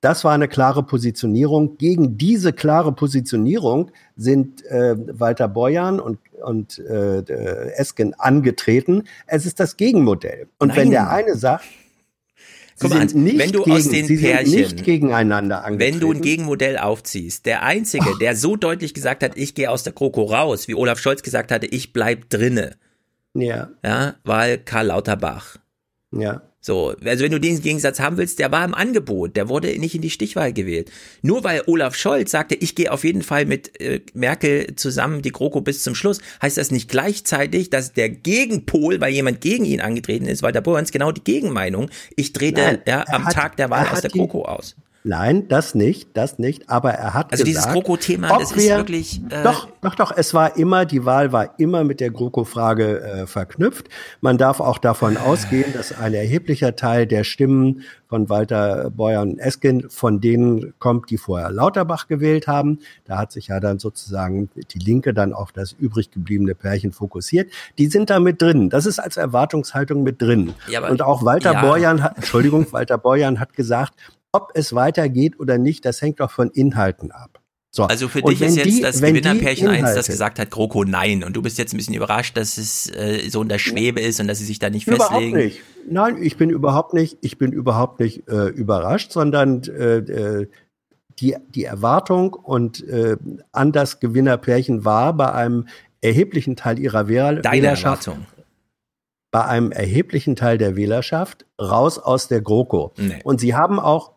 Das 0.00 0.24
war 0.24 0.32
eine 0.32 0.48
klare 0.48 0.82
Positionierung. 0.82 1.76
Gegen 1.76 2.16
diese 2.16 2.52
klare 2.52 2.92
Positionierung 2.92 3.90
sind 4.16 4.64
äh, 4.66 4.96
Walter 4.96 5.46
Borjan 5.46 6.00
und, 6.00 6.18
und 6.42 6.78
äh, 6.78 7.22
Esken 7.76 8.14
angetreten. 8.14 9.04
Es 9.26 9.44
ist 9.44 9.60
das 9.60 9.76
Gegenmodell. 9.76 10.48
Und 10.58 10.68
Nein. 10.68 10.76
wenn 10.78 10.90
der 10.90 11.10
eine 11.10 11.36
sagt, 11.36 11.64
Guck 12.80 12.90
mal, 12.90 13.06
wenn 13.12 13.52
du 13.52 13.62
gegen, 13.62 13.72
aus 13.72 13.88
den 13.88 14.06
Pärchen, 14.06 14.86
wenn 15.78 16.00
du 16.00 16.12
ein 16.12 16.22
Gegenmodell 16.22 16.78
aufziehst, 16.78 17.44
der 17.44 17.62
einzige, 17.62 18.10
oh. 18.10 18.18
der 18.18 18.34
so 18.34 18.56
deutlich 18.56 18.94
gesagt 18.94 19.22
hat, 19.22 19.36
ich 19.36 19.54
gehe 19.54 19.70
aus 19.70 19.82
der 19.82 19.92
Kroko 19.92 20.24
raus, 20.24 20.66
wie 20.66 20.74
Olaf 20.74 20.98
Scholz 20.98 21.22
gesagt 21.22 21.52
hatte, 21.52 21.66
ich 21.66 21.92
bleib 21.92 22.30
drinne. 22.30 22.76
Ja. 23.34 23.70
Ja, 23.84 24.14
war 24.24 24.56
Karl 24.56 24.86
Lauterbach. 24.86 25.58
Ja. 26.10 26.42
So, 26.62 26.94
also 27.04 27.24
wenn 27.24 27.32
du 27.32 27.40
den 27.40 27.60
Gegensatz 27.62 28.00
haben 28.00 28.18
willst, 28.18 28.38
der 28.38 28.52
war 28.52 28.64
im 28.66 28.74
Angebot, 28.74 29.34
der 29.34 29.48
wurde 29.48 29.78
nicht 29.78 29.94
in 29.94 30.02
die 30.02 30.10
Stichwahl 30.10 30.52
gewählt. 30.52 30.90
Nur 31.22 31.42
weil 31.42 31.62
Olaf 31.66 31.94
Scholz 31.96 32.30
sagte, 32.30 32.54
ich 32.54 32.74
gehe 32.74 32.92
auf 32.92 33.02
jeden 33.02 33.22
Fall 33.22 33.46
mit 33.46 33.80
äh, 33.80 34.00
Merkel 34.12 34.76
zusammen 34.76 35.22
die 35.22 35.32
GroKo 35.32 35.62
bis 35.62 35.82
zum 35.82 35.94
Schluss, 35.94 36.20
heißt 36.42 36.58
das 36.58 36.70
nicht 36.70 36.90
gleichzeitig, 36.90 37.70
dass 37.70 37.94
der 37.94 38.10
Gegenpol, 38.10 39.00
weil 39.00 39.12
jemand 39.14 39.40
gegen 39.40 39.64
ihn 39.64 39.80
angetreten 39.80 40.26
ist, 40.26 40.42
weil 40.42 40.52
der 40.52 40.60
Bohrens 40.60 40.92
genau 40.92 41.12
die 41.12 41.24
Gegenmeinung, 41.24 41.88
ich 42.16 42.34
trete 42.34 42.82
ja, 42.86 43.04
am 43.08 43.24
hat- 43.26 43.32
Tag 43.32 43.56
der 43.56 43.70
Wahl 43.70 43.88
aus 43.88 44.02
der 44.02 44.10
die- 44.10 44.18
GroKo 44.18 44.42
aus. 44.44 44.76
Nein, 45.02 45.48
das 45.48 45.74
nicht, 45.74 46.10
das 46.14 46.38
nicht. 46.38 46.68
Aber 46.68 46.90
er 46.92 47.14
hat 47.14 47.32
Also 47.32 47.42
dieses 47.42 47.62
gesagt, 47.64 47.74
GroKo-Thema, 47.74 48.32
ob 48.32 48.40
das 48.40 48.50
ist 48.52 48.58
wir- 48.58 48.76
wirklich, 48.76 49.22
äh, 49.30 49.42
doch, 49.42 49.68
doch, 49.80 49.94
doch. 49.94 50.12
Es 50.14 50.34
war 50.34 50.56
immer 50.58 50.84
die 50.84 51.06
Wahl 51.06 51.32
war 51.32 51.58
immer 51.58 51.84
mit 51.84 52.00
der 52.00 52.10
GroKo-Frage 52.10 53.00
äh, 53.00 53.26
verknüpft. 53.26 53.88
Man 54.20 54.36
darf 54.36 54.60
auch 54.60 54.76
davon 54.76 55.16
ausgehen, 55.16 55.72
dass 55.72 55.98
ein 55.98 56.12
erheblicher 56.12 56.76
Teil 56.76 57.06
der 57.06 57.24
Stimmen 57.24 57.82
von 58.08 58.28
Walter 58.28 58.90
Beuer 58.90 59.22
und 59.22 59.38
Esken 59.38 59.88
von 59.88 60.20
denen 60.20 60.74
kommt, 60.78 61.08
die 61.10 61.16
vorher 61.16 61.50
Lauterbach 61.50 62.06
gewählt 62.06 62.46
haben. 62.46 62.80
Da 63.06 63.16
hat 63.16 63.32
sich 63.32 63.46
ja 63.46 63.58
dann 63.60 63.78
sozusagen 63.78 64.50
die 64.74 64.78
Linke 64.80 65.14
dann 65.14 65.32
auf 65.32 65.50
das 65.52 65.72
übrig 65.72 66.10
gebliebene 66.10 66.54
Pärchen 66.54 66.92
fokussiert. 66.92 67.50
Die 67.78 67.86
sind 67.86 68.10
da 68.10 68.20
mit 68.20 68.42
drin. 68.42 68.68
Das 68.68 68.84
ist 68.84 68.98
als 68.98 69.16
Erwartungshaltung 69.16 70.02
mit 70.02 70.20
drin. 70.20 70.52
Ja, 70.68 70.86
und 70.88 71.00
auch 71.00 71.24
Walter 71.24 71.52
ja. 71.54 71.60
Borjan 71.62 72.02
hat, 72.02 72.16
Entschuldigung, 72.16 72.66
Walter 72.72 72.98
Borjan 72.98 73.40
hat 73.40 73.54
gesagt, 73.54 73.94
ob 74.32 74.50
es 74.54 74.74
weitergeht 74.74 75.38
oder 75.40 75.58
nicht, 75.58 75.84
das 75.84 76.00
hängt 76.02 76.20
doch 76.20 76.30
von 76.30 76.50
Inhalten 76.50 77.10
ab. 77.12 77.40
So. 77.72 77.84
Also 77.84 78.08
für 78.08 78.20
Und 78.22 78.32
dich 78.32 78.40
ist 78.42 78.56
jetzt 78.56 78.66
die- 78.66 78.80
das 78.82 79.00
Gewinnerpärchen 79.00 79.68
eins, 79.68 79.94
das 79.94 80.08
gesagt 80.08 80.40
hat, 80.40 80.50
GroKo 80.50 80.82
nein. 80.84 81.22
Und 81.22 81.34
du 81.36 81.42
bist 81.42 81.56
jetzt 81.56 81.72
ein 81.72 81.76
bisschen 81.76 81.94
überrascht, 81.94 82.36
dass 82.36 82.58
es 82.58 82.90
äh, 82.92 83.28
so 83.30 83.40
in 83.42 83.48
der 83.48 83.58
Schwebe 83.58 84.00
ist 84.00 84.18
und 84.18 84.26
dass 84.26 84.38
sie 84.38 84.44
sich 84.44 84.58
da 84.58 84.70
nicht 84.70 84.88
Überhaupt 84.88 85.10
festlegen. 85.12 85.36
nicht. 85.36 85.60
Nein, 85.88 86.20
ich 86.20 86.36
bin 86.36 86.50
überhaupt 86.50 86.94
nicht, 86.94 87.18
ich 87.20 87.38
bin 87.38 87.52
überhaupt 87.52 88.00
nicht 88.00 88.26
äh, 88.28 88.48
überrascht, 88.48 89.12
sondern 89.12 89.62
äh, 89.64 89.98
äh, 89.98 90.48
die, 91.20 91.36
die 91.54 91.64
Erwartung 91.64 92.34
und 92.34 92.82
äh, 92.88 93.16
an 93.52 93.70
das 93.70 94.00
Gewinnerpärchen 94.00 94.84
war 94.84 95.12
bei 95.16 95.32
einem 95.32 95.68
erheblichen 96.00 96.56
Teil 96.56 96.78
ihrer 96.80 97.06
Wähler 97.06 97.36
Deine 97.36 97.62
Wählerschaft, 97.62 98.06
Erwartung. 98.08 98.26
bei 99.30 99.44
einem 99.44 99.70
erheblichen 99.70 100.34
Teil 100.34 100.58
der 100.58 100.74
Wählerschaft 100.74 101.46
raus 101.60 102.00
aus 102.00 102.26
der 102.26 102.40
GroKo. 102.40 102.92
Nee. 102.96 103.20
Und 103.22 103.38
sie 103.38 103.54
haben 103.54 103.78
auch 103.78 104.12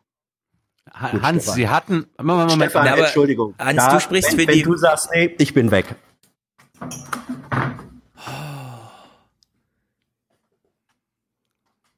Gut, 1.12 1.22
Hans, 1.22 1.44
Stefan. 1.44 1.56
Sie 1.56 1.70
hatten. 1.70 1.94
Moment, 2.22 2.50
Moment, 2.52 2.72
Stefan, 2.72 2.88
aber- 2.88 3.00
Entschuldigung. 3.06 3.56
Hans, 3.60 3.78
Da, 3.78 3.94
du 3.94 4.00
sprichst 4.00 4.32
wenn, 4.34 4.40
für 4.42 4.48
wenn 4.48 4.56
die- 4.56 4.62
du 4.64 4.76
sagst, 4.78 5.10
nee, 5.14 5.36
ich 5.40 5.54
bin 5.54 5.72
weg. 5.72 5.96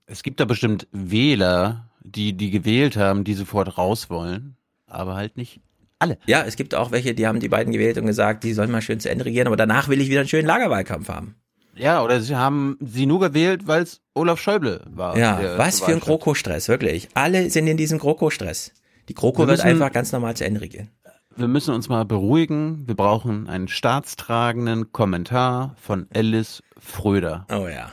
Es 0.05 0.23
gibt 0.23 0.39
da 0.39 0.45
bestimmt 0.45 0.87
Wähler, 0.91 1.89
die, 2.01 2.33
die 2.33 2.51
gewählt 2.51 2.95
haben, 2.95 3.23
die 3.23 3.33
sofort 3.33 3.77
raus 3.77 4.09
wollen, 4.09 4.55
aber 4.87 5.15
halt 5.15 5.37
nicht 5.37 5.61
alle. 5.97 6.17
Ja, 6.27 6.43
es 6.43 6.55
gibt 6.55 6.75
auch 6.75 6.91
welche, 6.91 7.15
die 7.15 7.25
haben 7.25 7.39
die 7.39 7.49
beiden 7.49 7.73
gewählt 7.73 7.97
und 7.97 8.05
gesagt, 8.05 8.43
die 8.43 8.53
sollen 8.53 8.69
mal 8.71 8.81
schön 8.81 8.99
zu 8.99 9.09
Ende 9.09 9.25
regieren, 9.25 9.47
aber 9.47 9.55
danach 9.57 9.87
will 9.87 10.01
ich 10.01 10.09
wieder 10.09 10.19
einen 10.19 10.29
schönen 10.29 10.47
Lagerwahlkampf 10.47 11.09
haben. 11.09 11.35
Ja, 11.75 12.03
oder 12.03 12.21
sie 12.21 12.35
haben 12.35 12.77
sie 12.79 13.05
nur 13.05 13.19
gewählt, 13.19 13.67
weil 13.67 13.83
es 13.83 14.01
Olaf 14.13 14.39
Schäuble 14.39 14.81
war. 14.87 15.17
Ja, 15.17 15.57
was 15.57 15.81
für 15.81 15.91
ein. 15.91 15.99
GroKo-Stress, 15.99 16.69
wirklich. 16.69 17.09
Alle 17.15 17.49
sind 17.49 17.67
in 17.67 17.75
diesem 17.75 17.97
GroKo-Stress. 17.99 18.71
Die 19.09 19.13
GroKo 19.13 19.39
Wir 19.43 19.47
wird 19.47 19.57
müssen- 19.57 19.67
einfach 19.67 19.91
ganz 19.91 20.11
normal 20.11 20.35
zu 20.35 20.45
Ende 20.45 20.61
regieren. 20.61 20.89
Wir 21.37 21.47
müssen 21.49 21.73
uns 21.73 21.89
mal 21.89 22.05
beruhigen. 22.05 22.87
Wir 22.87 22.95
brauchen 22.95 23.49
einen 23.49 23.67
staatstragenden 23.67 24.93
Kommentar 24.93 25.75
von 25.81 26.07
Alice 26.13 26.63
Fröder. 26.77 27.45
Oh 27.51 27.67
ja. 27.67 27.91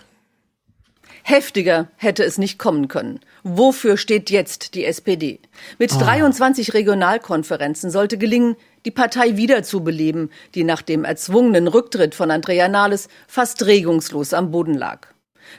Heftiger 1.24 1.88
hätte 1.96 2.24
es 2.24 2.38
nicht 2.38 2.58
kommen 2.58 2.88
können. 2.88 3.20
Wofür 3.44 3.96
steht 3.96 4.30
jetzt 4.30 4.74
die 4.74 4.84
SPD? 4.84 5.40
Mit 5.78 5.92
23 5.92 6.74
Regionalkonferenzen 6.74 7.90
sollte 7.90 8.18
gelingen, 8.18 8.56
die 8.84 8.90
Partei 8.90 9.36
wiederzubeleben, 9.36 10.30
die 10.56 10.64
nach 10.64 10.82
dem 10.82 11.04
erzwungenen 11.04 11.68
Rücktritt 11.68 12.14
von 12.16 12.30
Andrea 12.32 12.68
Nahles 12.68 13.08
fast 13.28 13.64
regungslos 13.66 14.34
am 14.34 14.50
Boden 14.50 14.74
lag. 14.74 15.06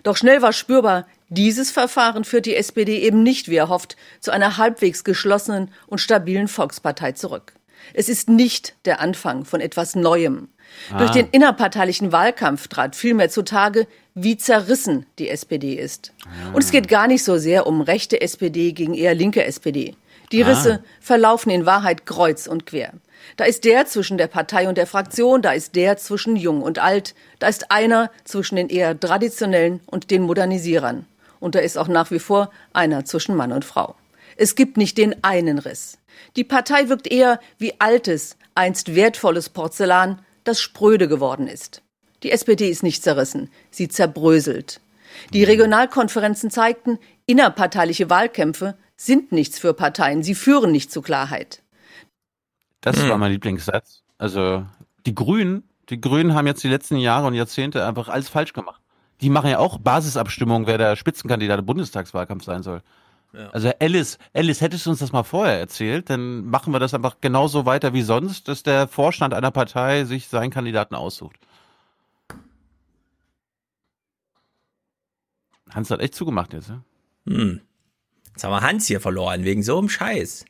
Doch 0.03 0.17
schnell 0.17 0.41
war 0.41 0.51
spürbar, 0.53 1.05
dieses 1.33 1.71
Verfahren 1.71 2.23
führt 2.23 2.45
die 2.45 2.55
SPD 2.55 2.99
eben 2.99 3.23
nicht, 3.23 3.49
wie 3.49 3.55
erhofft, 3.55 3.95
zu 4.19 4.31
einer 4.31 4.57
halbwegs 4.57 5.03
geschlossenen 5.03 5.71
und 5.87 5.99
stabilen 5.99 6.47
Volkspartei 6.47 7.13
zurück. 7.13 7.53
Es 7.93 8.07
ist 8.07 8.29
nicht 8.29 8.75
der 8.85 9.01
Anfang 9.01 9.43
von 9.45 9.59
etwas 9.59 9.95
Neuem. 9.95 10.47
Ah. 10.91 10.99
Durch 10.99 11.11
den 11.11 11.27
innerparteilichen 11.31 12.11
Wahlkampf 12.11 12.67
trat 12.67 12.95
vielmehr 12.95 13.29
zutage, 13.29 13.87
wie 14.15 14.37
zerrissen 14.37 15.05
die 15.19 15.29
SPD 15.29 15.73
ist. 15.73 16.13
Und 16.53 16.63
es 16.63 16.71
geht 16.71 16.87
gar 16.87 17.07
nicht 17.07 17.23
so 17.23 17.37
sehr 17.37 17.67
um 17.67 17.81
rechte 17.81 18.21
SPD 18.21 18.71
gegen 18.71 18.93
eher 18.93 19.15
linke 19.15 19.43
SPD. 19.43 19.95
Die 20.31 20.43
Ah. 20.43 20.47
Risse 20.47 20.83
verlaufen 21.01 21.49
in 21.49 21.65
Wahrheit 21.65 22.05
kreuz 22.05 22.47
und 22.47 22.65
quer. 22.65 22.93
Da 23.37 23.45
ist 23.45 23.65
der 23.65 23.85
zwischen 23.85 24.17
der 24.17 24.27
Partei 24.27 24.67
und 24.67 24.77
der 24.77 24.87
Fraktion, 24.87 25.41
da 25.41 25.51
ist 25.51 25.75
der 25.75 25.97
zwischen 25.97 26.35
Jung 26.35 26.61
und 26.61 26.79
Alt, 26.79 27.15
da 27.39 27.47
ist 27.47 27.71
einer 27.71 28.11
zwischen 28.23 28.55
den 28.55 28.69
eher 28.69 28.99
traditionellen 28.99 29.79
und 29.85 30.11
den 30.11 30.23
Modernisierern. 30.23 31.05
Und 31.43 31.55
da 31.55 31.59
ist 31.59 31.77
auch 31.77 31.89
nach 31.89 32.09
wie 32.09 32.19
vor 32.19 32.51
einer 32.71 33.03
zwischen 33.03 33.35
Mann 33.35 33.51
und 33.51 33.65
Frau. 33.65 33.95
Es 34.37 34.55
gibt 34.55 34.77
nicht 34.77 34.97
den 34.97 35.25
einen 35.25 35.59
Riss. 35.59 35.97
Die 36.37 36.45
Partei 36.45 36.87
wirkt 36.87 37.11
eher 37.11 37.41
wie 37.57 37.81
altes, 37.81 38.37
einst 38.55 38.95
wertvolles 38.95 39.49
Porzellan, 39.49 40.21
das 40.45 40.61
spröde 40.61 41.09
geworden 41.09 41.49
ist. 41.49 41.81
Die 42.23 42.31
SPD 42.31 42.69
ist 42.69 42.81
nicht 42.81 43.03
zerrissen, 43.03 43.49
sie 43.71 43.89
zerbröselt. 43.89 44.79
Die 45.33 45.43
Regionalkonferenzen 45.43 46.49
zeigten, 46.49 46.97
innerparteiliche 47.25 48.09
Wahlkämpfe 48.09 48.77
sind 48.95 49.33
nichts 49.33 49.59
für 49.59 49.73
Parteien, 49.73 50.23
sie 50.23 50.35
führen 50.35 50.71
nicht 50.71 50.93
zu 50.93 51.01
Klarheit. 51.01 51.61
Das 52.79 53.01
Hm. 53.01 53.09
war 53.09 53.17
mein 53.17 53.33
Lieblingssatz. 53.33 54.03
Also 54.17 54.65
die 55.05 55.13
Grünen, 55.13 55.67
die 55.89 55.99
Grünen 55.99 56.35
haben 56.35 56.47
jetzt 56.47 56.63
die 56.63 56.69
letzten 56.69 56.95
Jahre 56.95 57.27
und 57.27 57.33
Jahrzehnte 57.33 57.85
einfach 57.85 58.07
alles 58.07 58.29
falsch 58.29 58.53
gemacht. 58.53 58.79
Die 59.23 59.29
machen 59.29 59.49
ja 59.49 59.57
auch 59.57 59.77
Basisabstimmungen, 59.77 60.67
wer 60.67 60.77
der 60.77 60.97
Spitzenkandidat 60.97 61.59
im 61.59 61.65
Bundestagswahlkampf 61.65 62.43
sein 62.43 62.61
soll. 62.61 62.81
Also 63.53 63.71
Alice, 63.79 64.17
Alice, 64.33 64.59
hättest 64.59 64.85
du 64.85 64.89
uns 64.89 64.99
das 64.99 65.13
mal 65.13 65.23
vorher 65.23 65.57
erzählt, 65.57 66.09
dann 66.09 66.45
machen 66.47 66.73
wir 66.73 66.79
das 66.79 66.93
einfach 66.93 67.21
genauso 67.21 67.65
weiter 67.65 67.93
wie 67.93 68.01
sonst, 68.01 68.49
dass 68.49 68.63
der 68.63 68.85
Vorstand 68.85 69.33
einer 69.33 69.49
Partei 69.49 70.03
sich 70.03 70.27
seinen 70.27 70.51
Kandidaten 70.51 70.93
aussucht. 70.93 71.37
Hans 75.71 75.89
hat 75.89 76.01
echt 76.01 76.15
zugemacht 76.15 76.51
jetzt, 76.51 76.67
ne? 76.67 76.83
Hm. 77.25 77.61
Jetzt 78.33 78.43
haben 78.43 78.51
wir 78.51 78.59
Hans 78.59 78.87
hier 78.87 78.99
verloren, 78.99 79.45
wegen 79.45 79.63
so 79.63 79.79
einem 79.79 79.87
Scheiß. 79.87 80.43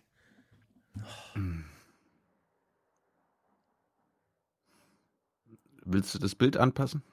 Willst 5.86 6.16
du 6.16 6.18
das 6.18 6.34
Bild 6.34 6.58
anpassen? 6.58 7.04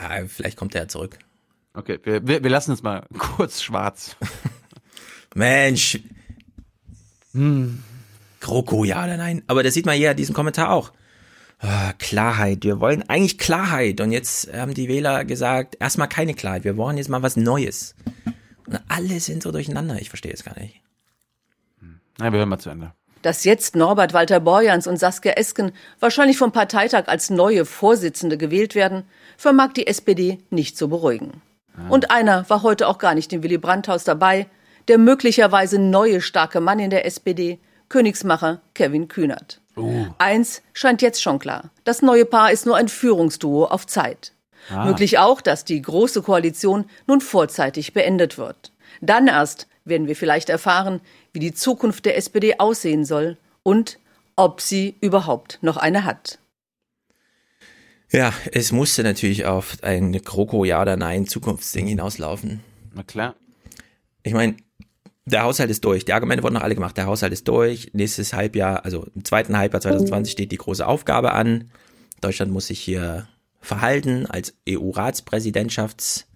Ja, 0.00 0.26
vielleicht 0.26 0.56
kommt 0.56 0.74
er 0.74 0.82
ja 0.82 0.88
zurück. 0.88 1.18
Okay, 1.74 1.98
wir, 2.02 2.26
wir, 2.26 2.42
wir 2.42 2.50
lassen 2.50 2.72
es 2.72 2.82
mal 2.82 3.06
kurz 3.18 3.62
schwarz. 3.62 4.16
Mensch. 5.34 6.00
Hm. 7.32 7.82
GroKo, 8.40 8.84
ja 8.84 9.04
oder 9.04 9.16
nein? 9.16 9.42
Aber 9.46 9.62
das 9.62 9.74
sieht 9.74 9.86
man 9.86 9.96
hier 9.96 10.12
in 10.12 10.16
diesem 10.16 10.34
Kommentar 10.34 10.70
auch. 10.70 10.92
Ah, 11.58 11.92
Klarheit. 11.98 12.64
Wir 12.64 12.80
wollen 12.80 13.06
eigentlich 13.08 13.38
Klarheit. 13.38 14.00
Und 14.00 14.12
jetzt 14.12 14.50
haben 14.52 14.72
die 14.72 14.88
Wähler 14.88 15.24
gesagt, 15.26 15.76
erstmal 15.78 16.08
keine 16.08 16.34
Klarheit. 16.34 16.64
Wir 16.64 16.78
wollen 16.78 16.96
jetzt 16.96 17.10
mal 17.10 17.22
was 17.22 17.36
Neues. 17.36 17.94
Und 18.66 18.80
alle 18.88 19.20
sind 19.20 19.42
so 19.42 19.52
durcheinander. 19.52 20.00
Ich 20.00 20.08
verstehe 20.08 20.32
es 20.32 20.42
gar 20.42 20.58
nicht. 20.58 20.80
Na, 22.18 22.32
wir 22.32 22.38
hören 22.38 22.48
mal 22.48 22.58
zu 22.58 22.70
Ende. 22.70 22.92
Dass 23.22 23.44
jetzt 23.44 23.76
Norbert 23.76 24.14
Walter 24.14 24.40
Borjans 24.40 24.86
und 24.86 24.96
Saskia 24.96 25.32
Esken 25.32 25.72
wahrscheinlich 26.00 26.38
vom 26.38 26.52
Parteitag 26.52 27.08
als 27.08 27.28
neue 27.28 27.66
Vorsitzende 27.66 28.38
gewählt 28.38 28.74
werden, 28.74 29.04
vermag 29.40 29.72
die 29.72 29.86
SPD 29.86 30.38
nicht 30.50 30.76
zu 30.76 30.90
beruhigen. 30.90 31.40
Und 31.88 32.10
einer 32.10 32.44
war 32.50 32.62
heute 32.62 32.86
auch 32.86 32.98
gar 32.98 33.14
nicht 33.14 33.32
im 33.32 33.42
Willy 33.42 33.56
Brandt-Haus 33.56 34.04
dabei, 34.04 34.46
der 34.88 34.98
möglicherweise 34.98 35.78
neue 35.78 36.20
starke 36.20 36.60
Mann 36.60 36.78
in 36.78 36.90
der 36.90 37.06
SPD, 37.06 37.58
Königsmacher 37.88 38.60
Kevin 38.74 39.08
Kühnert. 39.08 39.62
Eins 40.18 40.60
scheint 40.74 41.00
jetzt 41.00 41.22
schon 41.22 41.38
klar. 41.38 41.70
Das 41.84 42.02
neue 42.02 42.26
Paar 42.26 42.52
ist 42.52 42.66
nur 42.66 42.76
ein 42.76 42.88
Führungsduo 42.88 43.64
auf 43.64 43.86
Zeit. 43.86 44.32
Ah. 44.68 44.84
Möglich 44.84 45.18
auch, 45.18 45.40
dass 45.40 45.64
die 45.64 45.80
Große 45.80 46.20
Koalition 46.20 46.84
nun 47.06 47.22
vorzeitig 47.22 47.94
beendet 47.94 48.36
wird. 48.36 48.72
Dann 49.00 49.26
erst 49.26 49.68
werden 49.86 50.06
wir 50.06 50.16
vielleicht 50.16 50.50
erfahren, 50.50 51.00
wie 51.32 51.40
die 51.40 51.54
Zukunft 51.54 52.04
der 52.04 52.18
SPD 52.18 52.56
aussehen 52.58 53.06
soll 53.06 53.38
und 53.62 53.98
ob 54.36 54.60
sie 54.60 54.96
überhaupt 55.00 55.58
noch 55.62 55.78
eine 55.78 56.04
hat. 56.04 56.39
Ja, 58.12 58.32
es 58.52 58.72
musste 58.72 59.02
natürlich 59.02 59.46
auf 59.46 59.78
ein 59.82 60.12
GroKo 60.12 60.64
Ja 60.64 60.82
oder 60.82 60.96
Nein 60.96 61.26
Zukunftsding 61.26 61.86
hinauslaufen. 61.86 62.60
Na 62.92 63.02
klar. 63.04 63.36
Ich 64.22 64.34
meine, 64.34 64.56
der 65.26 65.42
Haushalt 65.42 65.70
ist 65.70 65.84
durch. 65.84 66.04
Die 66.04 66.12
Argumente 66.12 66.42
wurden 66.42 66.54
noch 66.54 66.62
alle 66.62 66.74
gemacht. 66.74 66.96
Der 66.96 67.06
Haushalt 67.06 67.32
ist 67.32 67.46
durch. 67.46 67.90
Nächstes 67.92 68.32
Halbjahr, 68.32 68.84
also 68.84 69.06
im 69.14 69.24
zweiten 69.24 69.56
Halbjahr 69.56 69.80
2020 69.80 70.32
steht 70.32 70.50
die 70.50 70.56
große 70.56 70.84
Aufgabe 70.84 71.32
an. 71.32 71.70
Deutschland 72.20 72.52
muss 72.52 72.66
sich 72.66 72.80
hier 72.80 73.28
verhalten 73.60 74.26
als 74.26 74.54
EU-Ratspräsidentschaftsland 74.68 76.26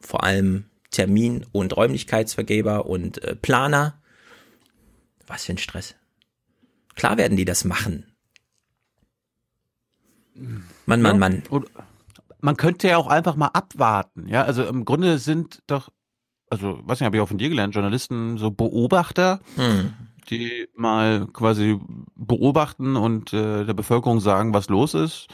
vor 0.00 0.24
allem 0.24 0.64
Termin- 0.90 1.46
und 1.52 1.76
Räumlichkeitsvergeber 1.76 2.86
und 2.86 3.22
äh, 3.22 3.36
Planer. 3.36 4.00
Was 5.26 5.44
für 5.44 5.52
ein 5.52 5.58
Stress. 5.58 5.94
Klar 6.96 7.18
werden 7.18 7.36
die 7.36 7.44
das 7.44 7.64
machen. 7.64 8.06
Mann, 10.90 11.02
Mann, 11.02 11.18
Mann. 11.18 11.42
Und 11.50 11.66
man 12.40 12.56
könnte 12.56 12.88
ja 12.88 12.96
auch 12.96 13.06
einfach 13.06 13.36
mal 13.36 13.48
abwarten. 13.48 14.26
Ja, 14.28 14.42
also 14.44 14.64
im 14.64 14.84
Grunde 14.84 15.18
sind 15.18 15.60
doch, 15.66 15.88
also 16.50 16.80
weiß 16.84 17.00
nicht, 17.00 17.06
habe 17.06 17.16
ich 17.16 17.22
auch 17.22 17.28
von 17.28 17.38
dir 17.38 17.48
gelernt, 17.48 17.74
Journalisten 17.74 18.38
so 18.38 18.50
Beobachter, 18.50 19.40
Hm. 19.56 19.92
die 20.30 20.68
mal 20.76 21.26
quasi 21.32 21.78
beobachten 22.16 22.96
und 22.96 23.32
äh, 23.32 23.64
der 23.64 23.74
Bevölkerung 23.74 24.20
sagen, 24.20 24.54
was 24.54 24.68
los 24.68 24.94
ist. 24.94 25.26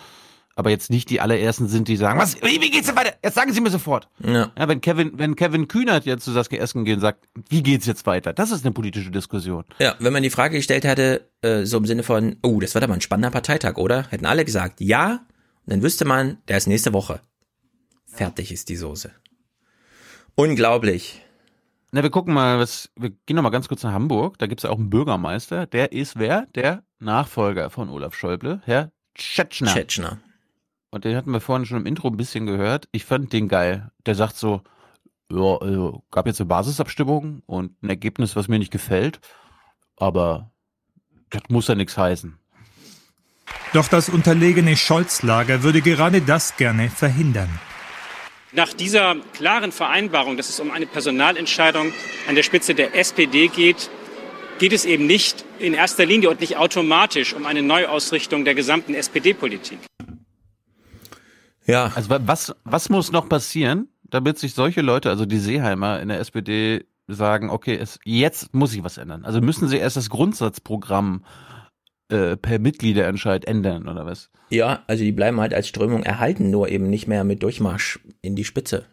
Aber 0.59 0.71
jetzt 0.71 0.89
nicht 0.89 1.11
die 1.11 1.21
allerersten 1.21 1.69
sind, 1.69 1.87
die 1.87 1.97
sagen, 1.99 2.19
was, 2.19 2.41
wie, 2.41 2.63
wie 2.63 2.71
geht's 2.71 2.87
denn 2.87 2.97
weiter? 2.97 3.13
Jetzt 3.23 3.35
sagen 3.35 3.53
Sie 3.53 3.61
mir 3.61 3.69
sofort. 3.69 4.09
Ja. 4.25 4.51
Ja, 4.59 4.69
wenn 4.69 4.81
Kevin, 4.81 5.13
wenn 5.19 5.37
Kevin 5.37 5.69
Kühnert 5.69 6.07
jetzt 6.07 6.25
zu 6.25 6.33
Saskia 6.33 6.59
Esken 6.63 6.87
geht 6.87 6.95
und 6.95 7.03
sagt, 7.03 7.29
wie 7.51 7.63
geht's 7.63 7.85
jetzt 7.85 8.07
weiter? 8.07 8.33
Das 8.33 8.51
ist 8.51 8.65
eine 8.65 8.73
politische 8.73 9.11
Diskussion. 9.11 9.65
Ja, 9.79 9.97
wenn 9.99 10.15
man 10.15 10.23
die 10.23 10.31
Frage 10.31 10.57
gestellt 10.57 10.85
hätte, 10.85 11.29
äh, 11.43 11.65
so 11.67 11.77
im 11.77 11.85
Sinne 11.85 12.03
von, 12.03 12.37
oh, 12.43 12.59
das 12.59 12.73
wird 12.73 12.83
aber 12.85 12.95
ein 12.95 13.03
spannender 13.03 13.31
Parteitag, 13.31 13.77
oder? 13.77 14.07
Hätten 14.09 14.25
alle 14.25 14.47
gesagt, 14.47 14.81
ja, 14.81 15.21
dann 15.67 15.83
wüsste 15.83 16.05
man, 16.05 16.39
der 16.49 16.57
ist 16.57 16.67
nächste 16.67 16.93
Woche. 16.93 17.21
Fertig 18.07 18.53
ist 18.53 18.69
die 18.69 18.77
Soße. 18.77 19.13
Unglaublich. 20.35 21.23
Na, 21.93 22.03
wir 22.03 22.11
gucken 22.11 22.35
mal, 22.35 22.59
was, 22.59 22.91
wir 22.97 23.11
gehen 23.11 23.37
noch 23.37 23.43
mal 23.43 23.51
ganz 23.51 23.69
kurz 23.69 23.83
nach 23.83 23.93
Hamburg. 23.93 24.39
Da 24.39 24.47
gibt's 24.47 24.65
ja 24.65 24.71
auch 24.71 24.79
einen 24.79 24.91
Bürgermeister. 24.91 25.67
Der 25.67 25.93
ist 25.93 26.19
wer? 26.19 26.47
Der 26.55 26.83
Nachfolger 26.99 27.71
von 27.71 27.89
Olaf 27.89 28.15
Schäuble, 28.15 28.61
Herr 28.65 28.93
Tschetschner. 29.15 29.73
Tschetschner. 29.73 30.21
Und 30.91 31.05
den 31.05 31.17
hatten 31.17 31.31
wir 31.31 31.41
vorhin 31.41 31.67
schon 31.67 31.79
im 31.79 31.87
Intro 31.87 32.09
ein 32.09 32.17
bisschen 32.17 32.47
gehört. 32.47 32.89
Ich 32.93 33.05
fand 33.05 33.33
den 33.33 33.49
geil. 33.49 33.91
Der 34.05 34.15
sagt 34.15 34.37
so, 34.37 34.63
ja, 35.31 35.57
also, 35.57 36.05
gab 36.11 36.27
jetzt 36.27 36.41
eine 36.41 36.49
Basisabstimmung 36.49 37.43
und 37.47 37.83
ein 37.83 37.89
Ergebnis, 37.89 38.37
was 38.37 38.49
mir 38.49 38.59
nicht 38.59 38.71
gefällt, 38.71 39.21
aber 39.97 40.53
das 41.31 41.43
muss 41.49 41.69
ja 41.69 41.75
nichts 41.75 41.99
heißen. 41.99 42.39
Doch 43.73 43.89
das 43.89 44.09
unterlegene 44.09 44.77
Scholz-Lager 44.77 45.63
würde 45.63 45.81
gerade 45.83 46.21
das 46.23 46.57
gerne 46.57 46.89
verhindern. 46.89 47.49
Nach 48.53 48.73
dieser 48.73 49.17
klaren 49.35 49.71
Vereinbarung, 49.73 50.37
dass 50.37 50.49
es 50.49 50.61
um 50.61 50.71
eine 50.71 50.87
Personalentscheidung 50.87 51.93
an 52.29 52.35
der 52.35 52.43
Spitze 52.43 52.75
der 52.75 52.95
SPD 52.97 53.49
geht, 53.49 53.91
geht 54.59 54.73
es 54.73 54.87
eben 54.87 55.07
nicht 55.07 55.45
in 55.59 55.75
erster 55.75 56.07
Linie 56.07 56.31
und 56.31 56.41
nicht 56.41 56.57
automatisch 56.57 57.35
um 57.35 57.45
eine 57.45 57.63
Neuausrichtung 57.63 58.45
der 58.47 58.55
gesamten 58.55 58.95
SPD-Politik. 58.95 59.79
Ja. 61.67 61.93
Also 61.95 62.09
wa- 62.09 62.21
was, 62.25 62.55
was 62.65 62.89
muss 62.89 63.13
noch 63.13 63.29
passieren, 63.29 63.89
damit 64.05 64.39
sich 64.39 64.55
solche 64.55 64.81
Leute, 64.81 65.11
also 65.11 65.27
die 65.27 65.39
Seeheimer 65.39 66.01
in 66.01 66.09
der 66.09 66.21
SPD, 66.21 66.87
sagen, 67.09 67.51
okay, 67.51 67.77
es, 67.77 67.99
jetzt 68.05 68.55
muss 68.55 68.71
sich 68.71 68.83
was 68.83 68.97
ändern. 68.97 69.25
Also 69.25 69.41
müssen 69.41 69.69
sie 69.69 69.77
erst 69.77 69.97
das 69.97 70.09
Grundsatzprogramm 70.09 71.25
äh, 72.09 72.37
per 72.37 72.59
Mitgliederentscheid 72.59 73.45
ändern 73.47 73.89
oder 73.89 74.07
was? 74.07 74.31
Ja, 74.51 74.83
also 74.87 75.03
die 75.05 75.13
bleiben 75.13 75.41
halt 75.41 75.53
als 75.55 75.69
Strömung 75.69 76.03
erhalten, 76.05 76.51
nur 76.51 76.69
eben 76.69 76.89
nicht 76.89 77.07
mehr 77.09 77.25
mit 77.25 77.43
Durchmarsch 77.43 77.99
in 78.23 78.37
die 78.37 78.45
Spitze. 78.45 78.85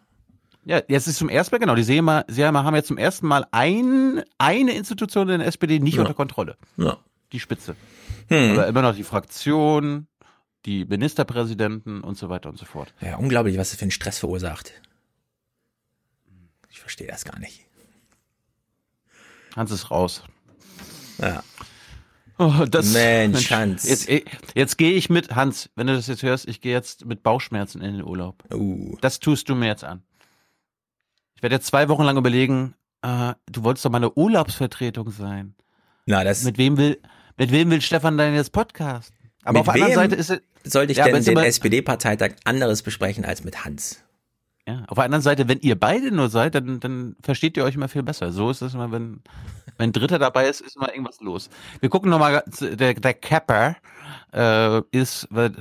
Ja, 0.64 0.80
jetzt 0.88 1.06
ist 1.06 1.18
zum 1.18 1.28
ersten 1.28 1.54
Mal, 1.54 1.58
genau, 1.58 1.74
die 1.74 1.82
Seeheimer, 1.82 2.24
Seeheimer 2.26 2.64
haben 2.64 2.74
jetzt 2.74 2.88
zum 2.88 2.96
ersten 2.98 3.26
Mal 3.26 3.46
ein, 3.52 4.22
eine 4.38 4.72
Institution 4.72 5.28
in 5.28 5.38
der 5.40 5.46
SPD 5.48 5.78
nicht 5.78 5.94
Ja. 5.96 6.00
unter 6.00 6.14
Kontrolle. 6.14 6.56
Ja. 6.76 6.96
Die 7.32 7.40
Spitze. 7.40 7.76
Hm. 8.28 8.52
Aber 8.52 8.66
immer 8.66 8.82
noch 8.82 8.94
die 8.94 9.04
Fraktion, 9.04 10.06
die 10.64 10.84
Ministerpräsidenten 10.86 12.00
und 12.00 12.16
so 12.16 12.30
weiter 12.30 12.48
und 12.48 12.58
so 12.58 12.64
fort. 12.64 12.94
Ja, 13.00 13.16
unglaublich, 13.16 13.58
was 13.58 13.70
das 13.70 13.78
für 13.78 13.82
einen 13.82 13.90
Stress 13.90 14.18
verursacht. 14.18 14.72
Ich 16.70 16.80
verstehe 16.80 17.06
das 17.08 17.24
gar 17.24 17.38
nicht. 17.38 17.60
Hans 19.54 19.70
ist 19.70 19.90
raus. 19.90 20.22
Ja. 21.18 21.42
Oh, 22.38 22.64
das, 22.68 22.92
Mensch, 22.92 23.50
Hans. 23.50 23.88
Jetzt, 23.88 24.08
eh, 24.08 24.24
jetzt 24.54 24.76
gehe 24.76 24.92
ich 24.92 25.08
mit, 25.08 25.34
Hans, 25.36 25.70
wenn 25.76 25.86
du 25.86 25.94
das 25.94 26.08
jetzt 26.08 26.22
hörst, 26.22 26.48
ich 26.48 26.60
gehe 26.60 26.72
jetzt 26.72 27.04
mit 27.04 27.22
Bauchschmerzen 27.22 27.80
in 27.80 27.92
den 27.98 28.04
Urlaub. 28.04 28.42
Uh. 28.52 28.96
Das 29.00 29.20
tust 29.20 29.48
du 29.48 29.54
mir 29.54 29.66
jetzt 29.66 29.84
an. 29.84 30.02
Ich 31.36 31.42
werde 31.42 31.56
jetzt 31.56 31.66
zwei 31.66 31.88
Wochen 31.88 32.02
lang 32.02 32.16
überlegen, 32.16 32.74
äh, 33.02 33.34
du 33.50 33.62
wolltest 33.62 33.84
doch 33.84 33.90
mal 33.90 33.98
eine 33.98 34.12
Urlaubsvertretung 34.12 35.10
sein. 35.10 35.54
Na, 36.06 36.24
das. 36.24 36.42
Mit 36.42 36.58
wem 36.58 36.76
will, 36.76 37.00
mit 37.36 37.52
wem 37.52 37.70
will 37.70 37.80
Stefan 37.80 38.18
denn 38.18 38.34
jetzt 38.34 38.52
Podcast? 38.52 39.12
Aber 39.44 39.60
mit 39.60 39.68
auf 39.68 39.74
der 39.74 39.84
anderen 39.84 40.10
Seite 40.10 40.14
ist 40.16 40.30
es, 40.30 40.40
sollte 40.64 40.92
ich 40.92 40.98
Ja, 40.98 41.04
denn 41.04 41.22
den 41.22 41.36
SPD-Parteitag 41.36 42.32
anderes 42.44 42.82
besprechen 42.82 43.24
als 43.24 43.44
mit 43.44 43.64
Hans? 43.64 44.03
Ja, 44.66 44.84
auf 44.88 44.94
der 44.96 45.04
anderen 45.04 45.22
Seite, 45.22 45.46
wenn 45.48 45.58
ihr 45.60 45.78
beide 45.78 46.10
nur 46.10 46.30
seid, 46.30 46.54
dann, 46.54 46.80
dann 46.80 47.16
versteht 47.22 47.56
ihr 47.58 47.64
euch 47.64 47.74
immer 47.74 47.88
viel 47.88 48.02
besser. 48.02 48.32
So 48.32 48.50
ist 48.50 48.62
es 48.62 48.72
immer, 48.72 48.90
wenn, 48.92 49.20
wenn 49.76 49.90
ein 49.90 49.92
Dritter 49.92 50.18
dabei 50.18 50.48
ist, 50.48 50.62
ist 50.62 50.76
immer 50.76 50.88
irgendwas 50.90 51.20
los. 51.20 51.50
Wir 51.80 51.90
gucken 51.90 52.10
nochmal, 52.10 52.42
der, 52.60 52.94
der 52.94 53.14
Capper 53.14 53.76
äh, 54.32 54.80
ist 54.90 55.28
weil 55.30 55.52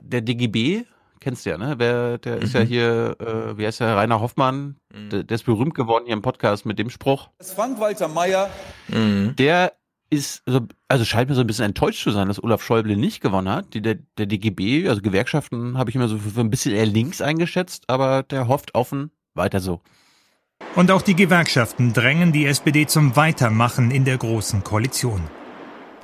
der 0.00 0.22
DGB, 0.22 0.84
kennst 1.20 1.44
du 1.44 1.50
ja, 1.50 1.58
ne? 1.58 1.74
Wer, 1.76 2.16
der 2.18 2.38
ist 2.38 2.54
ja 2.54 2.60
Mhm. 2.62 2.66
hier, 2.66 3.16
äh, 3.20 3.58
wie 3.58 3.66
heißt 3.66 3.80
der, 3.80 3.96
Rainer 3.96 4.20
Hoffmann, 4.20 4.76
der, 5.12 5.24
der 5.24 5.34
ist 5.34 5.44
berühmt 5.44 5.74
geworden 5.74 6.04
hier 6.06 6.14
im 6.14 6.22
Podcast 6.22 6.64
mit 6.64 6.78
dem 6.78 6.88
Spruch. 6.88 7.28
Frank-Walter 7.42 8.08
Meyer. 8.08 8.48
Der 8.88 9.72
ist, 10.10 10.42
so, 10.46 10.60
also 10.88 11.04
scheint 11.04 11.28
mir 11.28 11.34
so 11.34 11.42
ein 11.42 11.46
bisschen 11.46 11.66
enttäuscht 11.66 12.02
zu 12.02 12.10
sein, 12.10 12.28
dass 12.28 12.42
Olaf 12.42 12.62
Schäuble 12.62 12.96
nicht 12.96 13.20
gewonnen 13.20 13.48
hat. 13.48 13.74
Die, 13.74 13.82
der, 13.82 13.96
der 14.16 14.26
DGB, 14.26 14.88
also 14.88 15.02
Gewerkschaften, 15.02 15.76
habe 15.76 15.90
ich 15.90 15.96
immer 15.96 16.08
so 16.08 16.18
für, 16.18 16.30
für 16.30 16.40
ein 16.40 16.50
bisschen 16.50 16.74
eher 16.74 16.86
links 16.86 17.20
eingeschätzt, 17.20 17.84
aber 17.88 18.22
der 18.22 18.48
hofft 18.48 18.74
offen, 18.74 19.10
weiter 19.34 19.60
so. 19.60 19.80
Und 20.74 20.90
auch 20.90 21.02
die 21.02 21.14
Gewerkschaften 21.14 21.92
drängen 21.92 22.32
die 22.32 22.46
SPD 22.46 22.86
zum 22.86 23.16
Weitermachen 23.16 23.90
in 23.90 24.04
der 24.04 24.18
Großen 24.18 24.64
Koalition. 24.64 25.22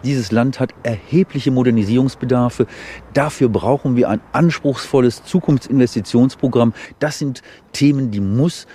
Dieses 0.05 0.31
Land 0.33 0.61
hat 0.61 0.75
erhebliche 0.83 1.51
Modernisierungsbedarfe. 1.51 2.67
Dafür 3.15 3.49
brauchen 3.49 3.97
wir 3.97 4.11
ein 4.11 4.21
anspruchsvolles 4.33 5.25
Zukunftsinvestitionsprogramm. 5.25 6.75
Das 6.99 7.19
sind 7.19 7.43
Themen, 7.73 8.11
die 8.11 8.21
muss 8.21 8.67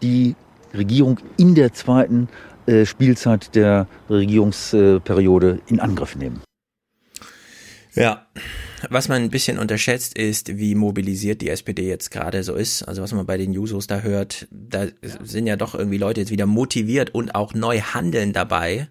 die 0.00 0.34
Regierung 0.74 1.18
in 1.36 1.54
der 1.54 1.72
zweiten 1.72 2.28
Spielzeit 2.84 3.54
der 3.54 3.86
Regierungsperiode 4.10 5.60
in 5.66 5.80
Angriff 5.80 6.16
nehmen. 6.16 6.42
Ja. 7.94 8.26
Was 8.90 9.08
man 9.08 9.22
ein 9.22 9.30
bisschen 9.30 9.58
unterschätzt 9.58 10.16
ist, 10.16 10.56
wie 10.56 10.76
mobilisiert 10.76 11.42
die 11.42 11.48
SPD 11.50 11.88
jetzt 11.88 12.10
gerade 12.10 12.44
so 12.44 12.54
ist. 12.54 12.84
Also 12.84 13.02
was 13.02 13.12
man 13.12 13.26
bei 13.26 13.36
den 13.36 13.52
Jusos 13.52 13.88
da 13.88 14.00
hört, 14.00 14.46
da 14.52 14.86
sind 15.00 15.48
ja 15.48 15.56
doch 15.56 15.74
irgendwie 15.74 15.98
Leute 15.98 16.20
jetzt 16.20 16.30
wieder 16.30 16.46
motiviert 16.46 17.12
und 17.12 17.34
auch 17.34 17.54
neu 17.54 17.80
handeln 17.80 18.32
dabei, 18.32 18.88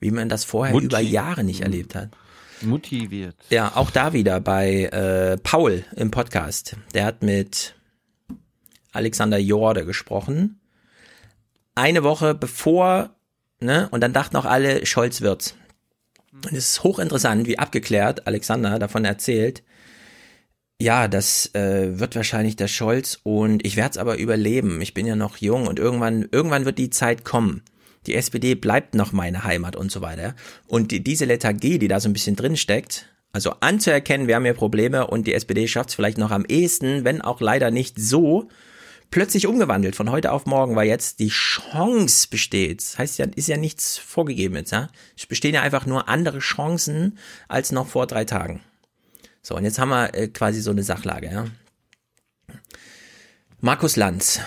wie 0.00 0.10
man 0.10 0.30
das 0.30 0.44
vorher 0.44 0.72
Motiv- 0.72 0.88
über 0.88 1.00
Jahre 1.00 1.44
nicht 1.44 1.60
erlebt 1.60 1.94
hat. 1.94 2.10
Motiviert. 2.62 3.36
Ja, 3.50 3.72
auch 3.74 3.90
da 3.90 4.14
wieder 4.14 4.40
bei 4.40 4.84
äh, 4.84 5.36
Paul 5.36 5.84
im 5.94 6.10
Podcast. 6.10 6.76
Der 6.94 7.04
hat 7.04 7.22
mit 7.22 7.74
Alexander 8.92 9.36
Jorde 9.36 9.84
gesprochen. 9.84 10.60
Eine 11.74 12.02
Woche 12.02 12.34
bevor, 12.34 13.15
ne, 13.60 13.88
und 13.90 14.00
dann 14.00 14.12
dachten 14.12 14.36
auch 14.36 14.44
alle, 14.44 14.84
Scholz 14.86 15.20
wird's. 15.20 15.54
Und 16.32 16.52
es 16.52 16.70
ist 16.70 16.82
hochinteressant, 16.82 17.46
wie 17.46 17.58
abgeklärt 17.58 18.26
Alexander 18.26 18.78
davon 18.78 19.04
erzählt. 19.04 19.62
Ja, 20.80 21.08
das 21.08 21.54
äh, 21.54 21.98
wird 21.98 22.16
wahrscheinlich 22.16 22.56
der 22.56 22.68
Scholz 22.68 23.18
und 23.22 23.64
ich 23.64 23.76
werde 23.76 23.92
es 23.92 23.98
aber 23.98 24.18
überleben. 24.18 24.82
Ich 24.82 24.92
bin 24.92 25.06
ja 25.06 25.16
noch 25.16 25.38
jung 25.38 25.66
und 25.66 25.78
irgendwann, 25.78 26.28
irgendwann 26.30 26.66
wird 26.66 26.76
die 26.76 26.90
Zeit 26.90 27.24
kommen. 27.24 27.62
Die 28.06 28.14
SPD 28.14 28.54
bleibt 28.54 28.94
noch 28.94 29.12
meine 29.12 29.44
Heimat 29.44 29.74
und 29.74 29.90
so 29.90 30.02
weiter. 30.02 30.34
Und 30.66 30.90
die, 30.90 31.02
diese 31.02 31.24
Lethargie, 31.24 31.78
die 31.78 31.88
da 31.88 31.98
so 31.98 32.08
ein 32.08 32.12
bisschen 32.12 32.36
drin 32.36 32.56
steckt, 32.56 33.06
also 33.32 33.52
anzuerkennen, 33.60 34.28
wir 34.28 34.36
haben 34.36 34.44
hier 34.44 34.54
Probleme 34.54 35.06
und 35.06 35.26
die 35.26 35.34
SPD 35.34 35.66
schafft 35.66 35.90
es 35.90 35.94
vielleicht 35.94 36.18
noch 36.18 36.30
am 36.30 36.44
ehesten, 36.46 37.04
wenn 37.04 37.22
auch 37.22 37.40
leider 37.40 37.70
nicht 37.70 37.98
so, 37.98 38.48
plötzlich 39.10 39.46
umgewandelt 39.46 39.96
von 39.96 40.10
heute 40.10 40.32
auf 40.32 40.46
morgen, 40.46 40.76
weil 40.76 40.88
jetzt 40.88 41.18
die 41.20 41.28
Chance 41.28 42.28
besteht. 42.30 42.82
Heißt 42.98 43.18
ja, 43.18 43.26
ist 43.34 43.48
ja 43.48 43.56
nichts 43.56 43.98
vorgegeben 43.98 44.56
jetzt, 44.56 44.72
ja. 44.72 44.88
Es 45.16 45.26
bestehen 45.26 45.54
ja 45.54 45.62
einfach 45.62 45.86
nur 45.86 46.08
andere 46.08 46.38
Chancen 46.38 47.18
als 47.48 47.72
noch 47.72 47.86
vor 47.86 48.06
drei 48.06 48.24
Tagen. 48.24 48.60
So, 49.42 49.56
und 49.56 49.64
jetzt 49.64 49.78
haben 49.78 49.90
wir 49.90 50.14
äh, 50.14 50.28
quasi 50.28 50.60
so 50.60 50.70
eine 50.70 50.82
Sachlage, 50.82 51.30
ja. 51.30 51.46
Markus 53.60 53.96
Lanz 53.96 54.40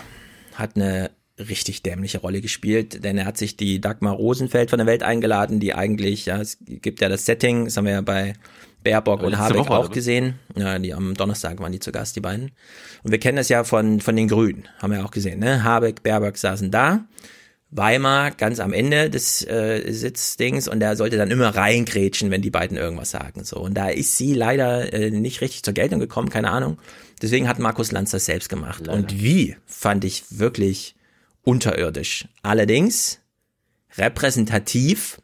hat 0.56 0.76
eine 0.76 1.12
richtig 1.38 1.84
dämliche 1.84 2.20
Rolle 2.20 2.42
gespielt, 2.42 3.04
denn 3.04 3.18
er 3.18 3.26
hat 3.26 3.38
sich 3.38 3.56
die 3.56 3.80
Dagmar 3.80 4.14
Rosenfeld 4.14 4.70
von 4.70 4.78
der 4.78 4.88
Welt 4.88 5.04
eingeladen, 5.04 5.60
die 5.60 5.74
eigentlich, 5.74 6.26
ja, 6.26 6.40
es 6.40 6.58
gibt 6.66 7.02
ja 7.02 7.10
das 7.10 7.26
Setting, 7.26 7.66
das 7.66 7.78
haben 7.78 7.86
wir 7.86 7.94
ja 7.94 8.02
bei 8.02 8.34
Baerbock 8.84 9.22
und 9.24 9.38
Habeck 9.38 9.58
Woche, 9.58 9.70
oder 9.70 9.80
auch 9.80 9.86
was? 9.86 9.92
gesehen. 9.92 10.36
Ja, 10.56 10.80
die 10.80 10.94
am 10.94 11.14
Donnerstag 11.16 11.60
waren 11.60 11.72
die 11.72 11.80
zu 11.80 11.92
Gast, 11.92 12.16
die 12.16 12.22
beiden. 12.22 12.52
Und 13.04 13.12
wir 13.12 13.20
kennen 13.20 13.38
das 13.38 13.50
ja 13.50 13.64
von, 13.64 14.00
von 14.00 14.16
den 14.16 14.28
Grünen, 14.28 14.68
haben 14.82 14.94
wir 14.94 15.06
auch 15.06 15.12
gesehen, 15.12 15.40
ne? 15.40 15.64
Habeck, 15.64 16.04
Baerbock 16.04 16.38
saßen 16.38 16.72
da 16.72 17.06
Weimar 17.72 18.32
ganz 18.32 18.60
am 18.60 18.74
Ende 18.74 19.12
des 19.12 19.46
äh, 19.48 19.92
Sitzdings 19.92 20.68
und 20.68 20.80
der 20.80 20.96
sollte 20.96 21.18
dann 21.18 21.30
immer 21.30 21.56
reingrätschen, 21.56 22.32
wenn 22.32 22.42
die 22.42 22.50
beiden 22.50 22.78
irgendwas 22.78 23.12
sagen. 23.12 23.44
So 23.44 23.58
und 23.58 23.76
da 23.76 23.90
ist 23.90 24.18
sie 24.18 24.34
leider 24.34 24.92
äh, 24.92 25.12
nicht 25.12 25.42
richtig 25.42 25.64
zur 25.64 25.74
Geltung 25.74 26.00
gekommen, 26.00 26.30
keine 26.30 26.50
Ahnung. 26.50 26.80
Deswegen 27.22 27.48
hat 27.48 27.60
Markus 27.60 27.92
Lanz 27.92 28.12
das 28.12 28.26
selbst 28.26 28.50
gemacht. 28.50 28.88
Leider. 28.88 28.98
Und 28.98 29.22
wie 29.22 29.56
fand 29.68 30.04
ich 30.04 30.24
wirklich 30.30 30.96
unterirdisch. 31.44 32.28
Allerdings 32.44 33.20
repräsentativ, 33.98 35.19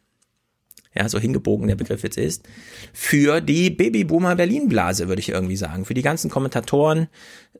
ja, 0.96 1.08
so 1.08 1.18
hingebogen 1.18 1.68
der 1.68 1.76
Begriff 1.76 2.02
jetzt 2.02 2.18
ist, 2.18 2.48
für 2.92 3.40
die 3.40 3.70
Babyboomer 3.70 4.36
Berlin-Blase, 4.36 5.08
würde 5.08 5.20
ich 5.20 5.28
irgendwie 5.28 5.56
sagen. 5.56 5.84
Für 5.84 5.94
die 5.94 6.02
ganzen 6.02 6.30
Kommentatoren, 6.30 7.08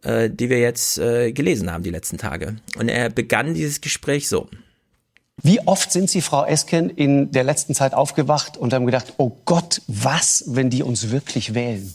äh, 0.02 0.30
die 0.30 0.50
wir 0.50 0.58
jetzt 0.58 0.98
äh, 0.98 1.32
gelesen 1.32 1.70
haben 1.72 1.82
die 1.82 1.90
letzten 1.90 2.18
Tage. 2.18 2.56
Und 2.78 2.88
er 2.88 3.10
begann 3.10 3.54
dieses 3.54 3.80
Gespräch 3.80 4.28
so. 4.28 4.48
Wie 5.42 5.60
oft 5.66 5.92
sind 5.92 6.08
Sie, 6.08 6.22
Frau 6.22 6.46
Esken, 6.46 6.88
in 6.88 7.30
der 7.30 7.44
letzten 7.44 7.74
Zeit 7.74 7.92
aufgewacht 7.92 8.56
und 8.56 8.72
haben 8.72 8.86
gedacht, 8.86 9.14
oh 9.18 9.32
Gott, 9.44 9.82
was, 9.86 10.44
wenn 10.46 10.70
die 10.70 10.82
uns 10.82 11.10
wirklich 11.10 11.54
wählen? 11.54 11.92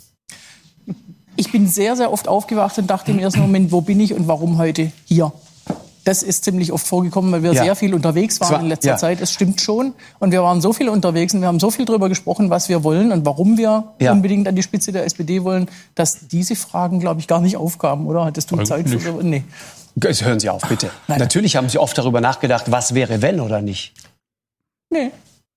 Ich 1.37 1.51
bin 1.51 1.67
sehr, 1.67 1.95
sehr 1.95 2.11
oft 2.11 2.27
aufgewacht 2.27 2.77
und 2.77 2.87
dachte 2.87 3.11
im 3.11 3.19
ersten 3.19 3.39
Moment, 3.39 3.71
wo 3.71 3.81
bin 3.81 3.99
ich 3.99 4.13
und 4.13 4.27
warum 4.27 4.57
heute 4.57 4.91
hier? 5.05 5.31
Das 6.03 6.23
ist 6.23 6.43
ziemlich 6.43 6.71
oft 6.71 6.87
vorgekommen, 6.87 7.31
weil 7.31 7.43
wir 7.43 7.53
ja. 7.53 7.63
sehr 7.63 7.75
viel 7.75 7.93
unterwegs 7.93 8.41
waren 8.41 8.61
in 8.61 8.69
letzter 8.69 8.91
ja. 8.91 8.97
Zeit. 8.97 9.21
Es 9.21 9.31
stimmt 9.31 9.61
schon. 9.61 9.93
Und 10.19 10.31
wir 10.31 10.41
waren 10.41 10.59
so 10.59 10.73
viel 10.73 10.89
unterwegs 10.89 11.33
und 11.33 11.41
wir 11.41 11.47
haben 11.47 11.59
so 11.59 11.69
viel 11.69 11.85
darüber 11.85 12.09
gesprochen, 12.09 12.49
was 12.49 12.69
wir 12.69 12.83
wollen 12.83 13.11
und 13.11 13.25
warum 13.25 13.57
wir 13.57 13.93
ja. 13.99 14.11
unbedingt 14.11 14.47
an 14.47 14.55
die 14.55 14.63
Spitze 14.63 14.91
der 14.91 15.05
SPD 15.05 15.43
wollen, 15.43 15.67
dass 15.93 16.27
diese 16.27 16.55
Fragen, 16.55 16.99
glaube 16.99 17.19
ich, 17.19 17.27
gar 17.27 17.39
nicht 17.39 17.55
aufkamen, 17.55 18.07
oder? 18.07 18.25
Hattest 18.25 18.49
du 18.49 18.57
Zeit 18.63 18.89
für? 18.89 19.23
Nee. 19.23 19.43
Hören 19.99 20.39
Sie 20.39 20.49
auf, 20.49 20.61
bitte. 20.67 20.89
Nein. 21.07 21.19
Natürlich 21.19 21.55
haben 21.55 21.69
Sie 21.69 21.77
oft 21.77 21.97
darüber 21.97 22.21
nachgedacht, 22.21 22.71
was 22.71 22.93
wäre, 22.95 23.21
wenn 23.21 23.39
oder 23.39 23.61
nicht. 23.61 23.93
Nee. 24.89 25.11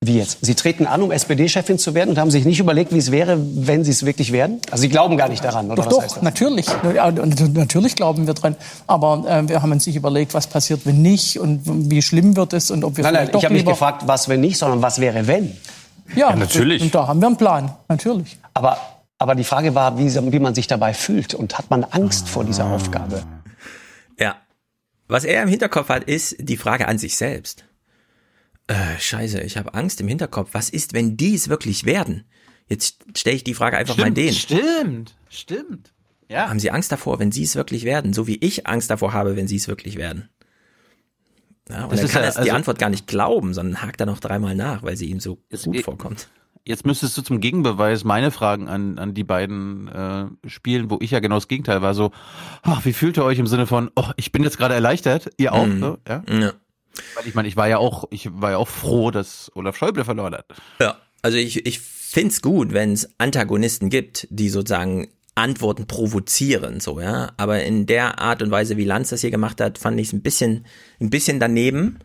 Wie 0.07 0.19
jetzt? 0.19 0.39
Sie 0.43 0.55
treten 0.55 0.87
an, 0.87 1.03
um 1.03 1.11
SPD-Chefin 1.11 1.79
zu 1.79 1.95
werden 1.95 2.11
und 2.11 2.19
haben 2.19 2.31
sich 2.31 2.45
nicht 2.45 2.61
überlegt, 2.61 2.93
wie 2.93 2.99
es 2.99 3.11
wäre, 3.11 3.39
wenn 3.41 3.85
Sie 3.85 3.91
es 3.91 4.05
wirklich 4.05 4.33
werden? 4.33 4.61
Also 4.71 4.83
Sie 4.83 4.89
glauben 4.89 5.17
gar 5.17 5.29
nicht 5.29 5.43
daran, 5.43 5.71
oder 5.71 5.83
doch, 5.83 5.97
was 5.97 6.05
heißt 6.05 6.17
das? 6.17 6.23
natürlich. 6.23 6.67
Natürlich 6.83 7.97
glauben 7.97 8.27
wir 8.27 8.35
dran. 8.35 8.57
Aber 8.87 9.25
äh, 9.27 9.49
wir 9.49 9.63
haben 9.63 9.73
uns 9.73 9.87
nicht 9.87 9.97
überlegt, 9.97 10.35
was 10.35 10.47
passiert, 10.47 10.85
wenn 10.85 11.01
nicht 11.01 11.39
und 11.39 11.63
wie 11.91 12.03
schlimm 12.03 12.37
wird 12.37 12.53
es 12.53 12.71
und 12.71 12.85
ob 12.85 12.97
wir 12.97 13.05
Nein, 13.05 13.15
nein, 13.15 13.31
ich 13.35 13.45
habe 13.45 13.55
nicht 13.55 13.67
gefragt, 13.67 14.03
was 14.07 14.29
wenn 14.29 14.41
nicht, 14.41 14.59
sondern 14.59 14.83
was 14.83 15.01
wäre, 15.01 15.27
wenn? 15.27 15.57
Ja, 16.15 16.31
ja 16.31 16.37
natürlich. 16.37 16.83
Und 16.83 16.95
da 16.95 17.07
haben 17.07 17.21
wir 17.21 17.29
einen 17.29 17.37
Plan, 17.37 17.73
natürlich. 17.89 18.39
Aber, 18.53 18.77
aber 19.19 19.35
die 19.35 19.45
Frage 19.45 19.75
war, 19.75 19.99
wie, 19.99 20.15
wie 20.15 20.39
man 20.39 20.55
sich 20.55 20.67
dabei 20.67 20.93
fühlt 20.93 21.35
und 21.35 21.57
hat 21.57 21.71
man 21.71 21.85
Angst 21.85 22.29
vor 22.29 22.45
dieser 22.45 22.67
Aufgabe? 22.67 23.23
Ja. 24.19 24.37
Was 25.09 25.25
er 25.25 25.43
im 25.43 25.49
Hinterkopf 25.49 25.89
hat, 25.89 26.05
ist 26.05 26.37
die 26.39 26.57
Frage 26.57 26.89
an 26.89 26.99
sich 26.99 27.17
selbst 27.17 27.65
äh, 28.67 28.99
scheiße, 28.99 29.41
ich 29.41 29.57
habe 29.57 29.75
Angst 29.75 30.01
im 30.01 30.09
Hinterkopf. 30.09 30.51
Was 30.53 30.71
ist, 30.71 30.93
wenn 30.93 31.17
die 31.17 31.35
es 31.35 31.49
wirklich 31.49 31.85
werden? 31.85 32.25
Jetzt 32.67 33.05
stelle 33.17 33.37
ich 33.37 33.45
die 33.45 33.55
Frage 33.55 33.77
einfach 33.77 33.95
stimmt, 33.95 34.09
mal 34.09 34.15
denen. 34.15 34.35
Stimmt, 34.35 35.17
stimmt. 35.29 35.93
Ja. 36.29 36.49
Haben 36.49 36.59
sie 36.59 36.71
Angst 36.71 36.91
davor, 36.91 37.19
wenn 37.19 37.31
sie 37.31 37.43
es 37.43 37.57
wirklich 37.57 37.85
werden? 37.85 38.15
So 38.15 38.27
wie 38.27 38.37
ich 38.37 38.67
Angst 38.67 38.91
davor 38.91 39.13
habe, 39.13 39.37
wenn 39.37 39.47
sie 39.47 39.57
es 39.57 39.69
wirklich 39.69 39.97
werden. 39.97 40.31
Ja, 41.69 41.85
und 41.85 41.93
das 41.93 42.03
er 42.03 42.09
kann 42.09 42.23
ja, 42.23 42.29
also, 42.29 42.43
die 42.43 42.53
Antwort 42.53 42.79
gar 42.79 42.91
nicht 42.91 43.07
glauben, 43.07 43.55
sondern 43.55 43.83
hakt 43.83 44.01
da 44.01 44.07
noch 44.07 44.21
dreimal 44.21 44.55
nach, 44.55 44.83
weil 44.83 44.97
sie 44.97 45.07
ihm 45.07 45.21
so 45.21 45.39
gut 45.65 45.81
vorkommt. 45.83 46.29
Jetzt 46.67 46.87
müsstest 46.87 47.17
du 47.19 47.23
zum 47.23 47.41
Gegenbeweis 47.41 48.05
meine 48.05 48.31
Fragen 48.31 48.69
an, 48.69 48.99
an 48.99 49.13
die 49.13 49.25
beiden 49.25 49.89
äh, 49.89 50.49
spielen, 50.49 50.91
wo 50.91 50.99
ich 51.03 51.11
ja 51.11 51.21
genau 51.21 51.35
das 51.35 51.49
Gegenteil 51.49 51.83
war. 51.83 51.93
So, 51.93 52.11
ach, 52.63 52.85
wie 52.87 52.95
fühlt 52.95 53.19
ihr 53.19 53.25
euch 53.25 53.39
im 53.39 53.47
Sinne 53.47 53.67
von, 53.67 53.91
oh, 53.97 54.09
ich 54.17 54.33
bin 54.33 54.43
jetzt 54.43 54.57
gerade 54.57 54.75
erleichtert, 54.75 55.31
ihr 55.37 55.53
auch? 55.53 55.67
Mhm. 55.67 55.81
So, 55.81 55.99
ja? 56.09 56.23
ja. 56.27 56.53
Weil 57.15 57.27
ich 57.27 57.35
meine, 57.35 57.49
ich 57.49 57.57
war 57.57 57.69
ja 57.69 57.79
auch, 57.79 58.05
ich 58.11 58.29
war 58.33 58.53
ja 58.53 58.57
auch 58.59 58.69
froh, 58.69 59.11
dass 59.11 59.51
Olaf 59.55 59.77
Schäuble 59.77 60.05
verloren 60.05 60.35
hat. 60.35 60.47
Ja, 60.81 60.99
also 61.23 61.37
ich, 61.37 61.67
ich 61.67 61.81
find's 61.81 62.43
gut, 62.43 62.73
wenn 62.73 62.93
es 62.93 63.09
Antagonisten 63.19 63.91
gibt, 63.91 64.29
die 64.31 64.49
sozusagen 64.49 65.09
Antworten 65.35 65.87
provozieren, 65.87 66.81
so, 66.81 67.01
ja. 67.01 67.33
Aber 67.37 67.63
in 67.65 67.87
der 67.87 68.21
Art 68.21 68.43
und 68.43 68.51
Weise, 68.51 68.77
wie 68.77 68.85
Lanz 68.85 69.09
das 69.09 69.21
hier 69.21 69.33
gemacht 69.33 69.61
hat, 69.61 69.79
fand 69.79 69.99
ich 69.99 70.09
es 70.09 70.13
ein 70.13 70.23
bisschen, 70.23 70.67
ein 71.01 71.11
bisschen 71.11 71.41
daneben. 71.41 71.99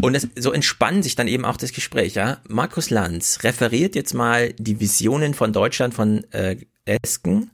Und 0.00 0.14
es, 0.14 0.28
so 0.36 0.52
entspannt 0.52 1.04
sich 1.04 1.14
dann 1.14 1.28
eben 1.28 1.44
auch 1.44 1.56
das 1.56 1.72
Gespräch, 1.72 2.14
ja. 2.14 2.38
Markus 2.48 2.90
Lanz 2.90 3.42
referiert 3.42 3.94
jetzt 3.94 4.12
mal 4.12 4.52
die 4.54 4.80
Visionen 4.80 5.34
von 5.34 5.52
Deutschland 5.52 5.94
von 5.94 6.24
äh, 6.32 6.56
Esken 6.84 7.50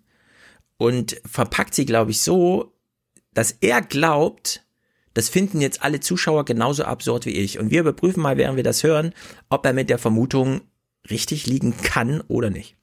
und 0.79 1.21
verpackt 1.25 1.75
sie, 1.75 1.87
glaube 1.87 2.11
ich, 2.11 2.21
so, 2.21 2.73
dass 3.35 3.53
er 3.61 3.83
glaubt, 3.83 4.65
das 5.15 5.29
finden 5.29 5.61
jetzt 5.61 5.83
alle 5.83 6.01
Zuschauer 6.01 6.45
genauso 6.45 6.85
absurd 6.85 7.27
wie 7.27 7.31
ich. 7.33 7.59
Und 7.59 7.71
wir 7.71 7.81
überprüfen 7.81 8.23
mal, 8.23 8.37
während 8.37 8.57
wir 8.57 8.65
das 8.65 8.83
hören, 8.83 9.13
ob 9.49 9.65
er 9.65 9.73
mit 9.73 9.91
der 9.91 9.99
Vermutung 9.99 10.61
richtig 11.11 11.47
liegen 11.47 11.77
kann 11.83 12.21
oder 12.29 12.51
nicht. 12.51 12.77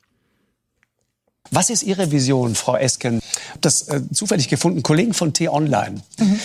Was 1.51 1.69
ist 1.69 1.83
Ihre 1.83 2.11
Vision, 2.11 2.55
Frau 2.55 2.75
Esken? 2.75 3.21
Das 3.61 3.87
äh, 3.87 4.01
zufällig 4.11 4.49
gefunden, 4.49 4.83
Kollegen 4.83 5.13
von 5.13 5.33
T-Online, 5.33 6.01
mhm. 6.19 6.39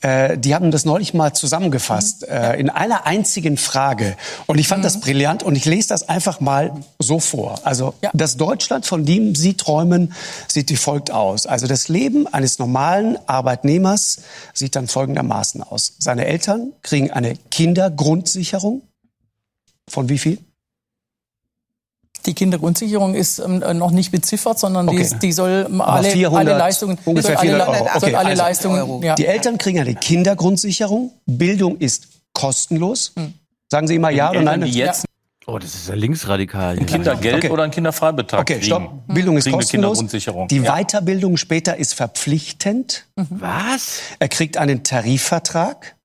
äh, 0.00 0.38
die 0.38 0.54
haben 0.54 0.70
das 0.70 0.84
neulich 0.84 1.14
mal 1.14 1.32
zusammengefasst 1.32 2.22
mhm. 2.22 2.34
äh, 2.34 2.60
in 2.60 2.70
einer 2.70 3.06
einzigen 3.06 3.56
Frage. 3.56 4.16
Und 4.46 4.58
ich 4.58 4.68
fand 4.68 4.80
mhm. 4.80 4.84
das 4.84 5.00
brillant 5.00 5.42
und 5.42 5.56
ich 5.56 5.64
lese 5.64 5.88
das 5.88 6.08
einfach 6.08 6.40
mal 6.40 6.72
so 6.98 7.20
vor. 7.20 7.60
Also 7.64 7.94
ja. 8.02 8.10
das 8.14 8.36
Deutschland, 8.36 8.86
von 8.86 9.04
dem 9.04 9.34
Sie 9.34 9.54
träumen, 9.54 10.12
sieht 10.48 10.70
wie 10.70 10.76
folgt 10.76 11.10
aus. 11.10 11.46
Also 11.46 11.66
das 11.66 11.88
Leben 11.88 12.26
eines 12.26 12.58
normalen 12.58 13.18
Arbeitnehmers 13.26 14.20
sieht 14.52 14.76
dann 14.76 14.88
folgendermaßen 14.88 15.62
aus. 15.62 15.94
Seine 15.98 16.26
Eltern 16.26 16.72
kriegen 16.82 17.10
eine 17.10 17.36
Kindergrundsicherung. 17.50 18.82
Von 19.88 20.08
wie 20.08 20.18
viel? 20.18 20.38
Die 22.26 22.34
Kindergrundsicherung 22.34 23.14
ist 23.14 23.38
ähm, 23.38 23.58
noch 23.78 23.90
nicht 23.90 24.10
beziffert, 24.10 24.58
sondern 24.58 24.88
okay. 24.88 25.08
die, 25.12 25.18
die 25.18 25.32
soll 25.32 25.68
alle, 25.78 26.08
400, 26.10 26.48
alle 26.48 26.58
Leistungen, 26.58 26.98
ungefähr 27.04 27.38
soll 27.38 27.50
alle, 27.50 27.66
Euro. 27.66 27.88
Okay. 27.94 28.14
alle 28.14 28.28
also 28.30 28.42
Leistungen. 28.42 29.02
Ja. 29.02 29.14
Die 29.14 29.26
Eltern 29.26 29.58
kriegen 29.58 29.78
eine 29.78 29.94
Kindergrundsicherung. 29.94 31.12
Bildung 31.26 31.78
ist 31.78 32.08
kostenlos. 32.32 33.12
Hm. 33.16 33.34
Sagen 33.70 33.88
Sie 33.88 33.96
immer 33.96 34.10
ja 34.10 34.30
oder 34.30 34.42
nein? 34.42 34.62
Jetzt 34.66 35.04
Oh, 35.46 35.58
das 35.58 35.74
ist 35.74 35.88
ja 35.88 35.94
linksradikal. 35.94 36.78
Ein 36.78 36.86
Kindergeld 36.86 37.36
okay. 37.36 37.50
oder 37.50 37.64
ein 37.64 37.70
Kinderfreibetrag. 37.70 38.40
Okay, 38.40 38.62
stopp. 38.62 39.06
Bildung 39.08 39.36
ist 39.36 39.50
kostenlos. 39.50 40.02
Die 40.48 40.56
ja. 40.56 40.74
Weiterbildung 40.74 41.36
später 41.36 41.76
ist 41.76 41.92
verpflichtend. 41.92 43.04
Mhm. 43.16 43.26
Was? 43.30 44.00
Er 44.18 44.28
kriegt 44.28 44.56
einen 44.56 44.84
Tarifvertrag. 44.84 45.96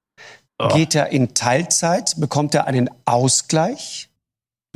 Oh. 0.61 0.67
Geht 0.75 0.93
er 0.93 1.13
in 1.13 1.33
Teilzeit, 1.33 2.15
bekommt 2.17 2.53
er 2.53 2.67
einen 2.67 2.89
Ausgleich. 3.05 4.08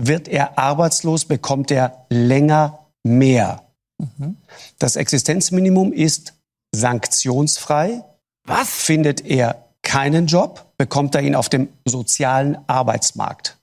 Wird 0.06 0.28
er 0.28 0.58
arbeitslos, 0.58 1.26
bekommt 1.26 1.72
er 1.72 2.06
länger 2.10 2.80
mehr. 3.04 3.64
Mhm. 3.98 4.38
Das 4.80 4.96
Existenzminimum 4.96 5.94
ist 5.94 6.34
sanktionsfrei. 6.74 8.04
Was? 8.46 8.70
Findet 8.70 9.26
er 9.26 9.66
keinen 9.82 10.28
Job, 10.28 10.74
bekommt 10.78 11.16
er 11.16 11.22
ihn 11.22 11.36
auf 11.36 11.50
dem 11.50 11.70
sozialen 11.86 12.58
Arbeitsmarkt. 12.68 13.58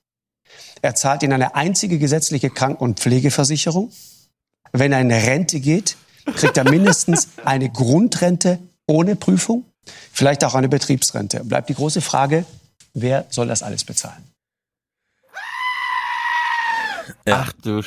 Er 0.82 0.94
zahlt 0.94 1.22
in 1.22 1.32
eine 1.32 1.54
einzige 1.54 1.98
gesetzliche 1.98 2.50
Kranken- 2.50 2.82
und 2.82 3.00
Pflegeversicherung. 3.00 3.90
Wenn 4.72 4.92
er 4.92 5.00
in 5.00 5.10
Rente 5.10 5.60
geht, 5.60 5.96
kriegt 6.36 6.56
er 6.56 6.68
mindestens 6.68 7.28
eine 7.44 7.68
Grundrente 7.68 8.58
ohne 8.86 9.16
Prüfung, 9.16 9.64
vielleicht 10.12 10.44
auch 10.44 10.54
eine 10.54 10.68
Betriebsrente. 10.68 11.44
Bleibt 11.44 11.68
die 11.68 11.74
große 11.74 12.00
Frage, 12.00 12.44
wer 12.94 13.26
soll 13.30 13.48
das 13.48 13.62
alles 13.62 13.84
bezahlen? 13.84 14.29
Ja. 17.26 17.44
Ach 17.46 17.52
du. 17.52 17.82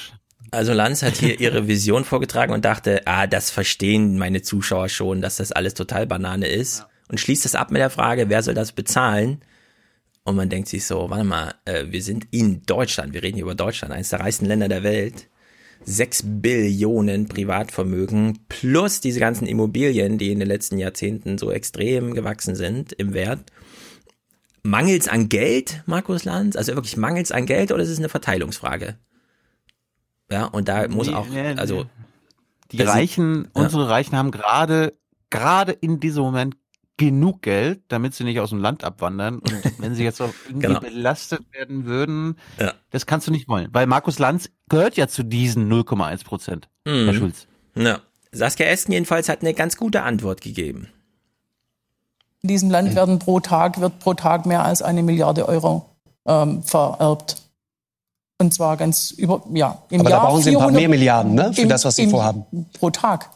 Also 0.51 0.73
Lanz 0.73 1.01
hat 1.01 1.15
hier 1.15 1.39
ihre 1.39 1.67
Vision 1.67 2.05
vorgetragen 2.05 2.53
und 2.53 2.63
dachte, 2.63 3.01
ah, 3.05 3.25
das 3.25 3.49
verstehen 3.49 4.19
meine 4.19 4.43
Zuschauer 4.43 4.87
schon, 4.89 5.21
dass 5.21 5.37
das 5.37 5.51
alles 5.51 5.73
total 5.73 6.05
Banane 6.05 6.47
ist. 6.47 6.79
Ja. 6.79 6.89
Und 7.09 7.19
schließt 7.19 7.45
es 7.45 7.55
ab 7.55 7.71
mit 7.71 7.79
der 7.79 7.89
Frage, 7.89 8.29
wer 8.29 8.43
soll 8.43 8.53
das 8.53 8.71
bezahlen? 8.71 9.41
Und 10.23 10.35
man 10.35 10.49
denkt 10.49 10.69
sich 10.69 10.85
so, 10.85 11.09
warte 11.09 11.25
mal, 11.25 11.55
äh, 11.65 11.85
wir 11.89 12.01
sind 12.01 12.27
in 12.31 12.63
Deutschland, 12.65 13.13
wir 13.13 13.23
reden 13.23 13.35
hier 13.35 13.43
über 13.43 13.55
Deutschland, 13.55 13.93
eines 13.93 14.09
der 14.09 14.19
reichsten 14.21 14.45
Länder 14.45 14.69
der 14.69 14.83
Welt. 14.83 15.27
Sechs 15.85 16.23
Billionen 16.23 17.27
Privatvermögen 17.27 18.39
plus 18.47 19.01
diese 19.01 19.19
ganzen 19.19 19.47
Immobilien, 19.47 20.17
die 20.17 20.31
in 20.31 20.39
den 20.39 20.47
letzten 20.47 20.77
Jahrzehnten 20.77 21.37
so 21.37 21.51
extrem 21.51 22.13
gewachsen 22.13 22.55
sind 22.55 22.93
im 22.93 23.13
Wert. 23.13 23.39
Mangels 24.61 25.09
an 25.09 25.27
Geld, 25.27 25.83
Markus 25.87 26.23
Lanz? 26.23 26.55
Also 26.55 26.75
wirklich 26.75 26.95
mangels 26.95 27.33
an 27.33 27.45
Geld 27.45 27.73
oder 27.73 27.83
ist 27.83 27.89
es 27.89 27.99
eine 27.99 28.07
Verteilungsfrage? 28.07 28.95
Ja, 30.31 30.45
und 30.45 30.67
da 30.67 30.87
muss 30.87 31.07
nee, 31.07 31.13
auch, 31.13 31.27
nee, 31.27 31.53
also. 31.57 31.85
Die 32.71 32.81
Reichen, 32.81 33.49
ja. 33.55 33.61
unsere 33.61 33.87
Reichen 33.87 34.17
haben 34.17 34.31
gerade, 34.31 34.97
gerade 35.29 35.71
in 35.73 35.99
diesem 35.99 36.23
Moment 36.23 36.55
genug 36.97 37.41
Geld, 37.41 37.81
damit 37.87 38.13
sie 38.13 38.23
nicht 38.23 38.39
aus 38.39 38.49
dem 38.49 38.59
Land 38.59 38.83
abwandern. 38.83 39.39
Und 39.39 39.63
wenn 39.79 39.95
sie 39.95 40.03
jetzt 40.03 40.21
auch 40.21 40.33
irgendwie 40.47 40.67
genau. 40.67 40.79
belastet 40.79 41.41
werden 41.51 41.85
würden, 41.85 42.37
ja. 42.59 42.73
das 42.91 43.05
kannst 43.05 43.27
du 43.27 43.31
nicht 43.31 43.47
wollen. 43.47 43.67
Weil 43.71 43.87
Markus 43.87 44.19
Lanz 44.19 44.49
gehört 44.69 44.97
ja 44.97 45.07
zu 45.07 45.23
diesen 45.23 45.71
0,1 45.71 46.23
Prozent, 46.23 46.69
mhm. 46.85 47.05
Herr 47.05 47.13
Schulz. 47.13 47.47
Ja. 47.75 47.99
Saskia 48.31 48.65
Essen 48.67 48.91
jedenfalls 48.91 49.29
hat 49.29 49.41
eine 49.41 49.53
ganz 49.53 49.77
gute 49.77 50.01
Antwort 50.01 50.41
gegeben. 50.41 50.87
In 52.41 52.49
diesem 52.49 52.69
Land 52.69 52.95
werden 52.95 53.19
pro 53.19 53.39
Tag, 53.39 53.79
wird 53.79 53.99
pro 53.99 54.15
Tag 54.15 54.45
mehr 54.45 54.63
als 54.63 54.81
eine 54.81 55.03
Milliarde 55.03 55.47
Euro 55.47 55.89
ähm, 56.25 56.63
vererbt. 56.63 57.42
Und 58.39 58.53
zwar 58.53 58.77
ganz 58.77 59.11
über, 59.11 59.41
ja, 59.53 59.77
im 59.89 60.01
Aber 60.01 60.09
Jahr 60.09 60.21
da 60.21 60.27
brauchen 60.27 60.41
Sie 60.41 60.49
ein 60.49 60.53
paar 60.55 60.69
400 60.69 60.81
mehr 60.81 60.89
Milliarden, 60.89 61.35
ne, 61.35 61.53
für 61.53 61.61
im- 61.61 61.69
das, 61.69 61.85
was 61.85 61.95
Sie 61.95 62.03
im- 62.03 62.09
vorhaben. 62.09 62.45
Pro 62.77 62.89
Tag. 62.89 63.29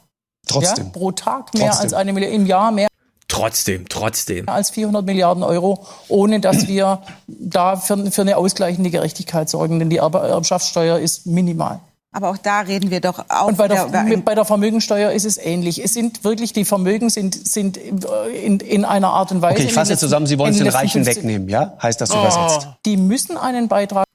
Trotzdem. 0.47 0.85
Ja, 0.85 0.91
pro 0.91 1.11
Tag 1.11 1.53
mehr 1.53 1.67
Trotzdem. 1.67 1.83
als 1.83 1.93
eine 1.93 2.13
Milliarde, 2.13 2.35
im 2.35 2.45
Jahr 2.45 2.71
mehr 2.71 2.87
Trotzdem, 3.27 3.87
trotzdem. 3.89 4.47
als 4.49 4.69
400 4.71 5.05
Milliarden 5.05 5.43
Euro, 5.43 5.85
ohne 6.07 6.39
dass 6.39 6.67
wir 6.67 7.01
da 7.27 7.75
für, 7.75 8.09
für 8.11 8.21
eine 8.21 8.37
ausgleichende 8.37 8.89
Gerechtigkeit 8.89 9.49
sorgen. 9.49 9.79
Denn 9.79 9.89
die 9.89 9.97
Erb 9.97 10.15
Erbschaftssteuer 10.15 10.97
ist 10.99 11.25
minimal. 11.25 11.79
Aber 12.13 12.29
auch 12.29 12.37
da 12.37 12.61
reden 12.61 12.89
wir 12.89 13.01
doch 13.01 13.25
auch 13.29 13.47
Und 13.47 13.57
bei 13.57 13.67
der, 13.67 13.93
ein- 13.93 14.23
bei 14.23 14.33
der 14.33 14.45
Vermögensteuer 14.45 15.11
ist 15.11 15.25
es 15.25 15.37
ähnlich. 15.37 15.83
Es 15.83 15.93
sind 15.93 16.23
wirklich, 16.23 16.53
die 16.53 16.63
Vermögen 16.65 17.09
sind, 17.09 17.35
sind 17.47 17.77
in, 17.77 18.59
in 18.61 18.85
einer 18.85 19.09
Art 19.09 19.31
und 19.31 19.41
Weise. 19.41 19.55
Okay, 19.55 19.65
ich 19.67 19.73
fasse 19.73 19.97
zusammen, 19.97 20.25
Sie 20.25 20.39
wollen 20.39 20.51
es 20.53 20.57
den 20.57 20.67
Reichen 20.69 21.03
15 21.03 21.15
wegnehmen, 21.17 21.49
ja? 21.49 21.73
Heißt 21.83 21.99
das 22.01 22.11
Oh. 22.11 22.19
übersetzt? 22.19 22.69
Die 22.85 22.95
müssen 22.97 23.37
einen 23.37 23.67
Beitrag 23.67 24.05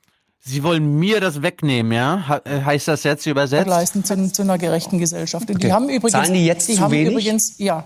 Sie 0.45 0.65
wollen 0.65 0.99
mir 0.99 1.21
das 1.21 1.41
wegnehmen, 1.43 1.93
ja? 1.93 2.41
Äh, 2.45 2.63
heißt 2.65 2.89
das 2.89 3.05
jetzt 3.05 3.27
übersetzt? 3.27 3.69
leisten 3.69 4.05
zu, 4.05 4.33
zu 4.33 4.43
einer 4.43 4.59
gerechten 4.59 4.99
Gesellschaft. 4.99 5.49
Okay. 5.49 5.59
Die 5.59 5.73
haben 5.73 5.85
übrigens, 5.89 6.13
Zahlen 6.13 6.35
die 6.35 6.45
jetzt 6.45 6.67
zu 6.67 6.81
haben 6.81 6.91
wenig? 6.91 7.13
übrigens, 7.13 7.55
ja. 7.59 7.85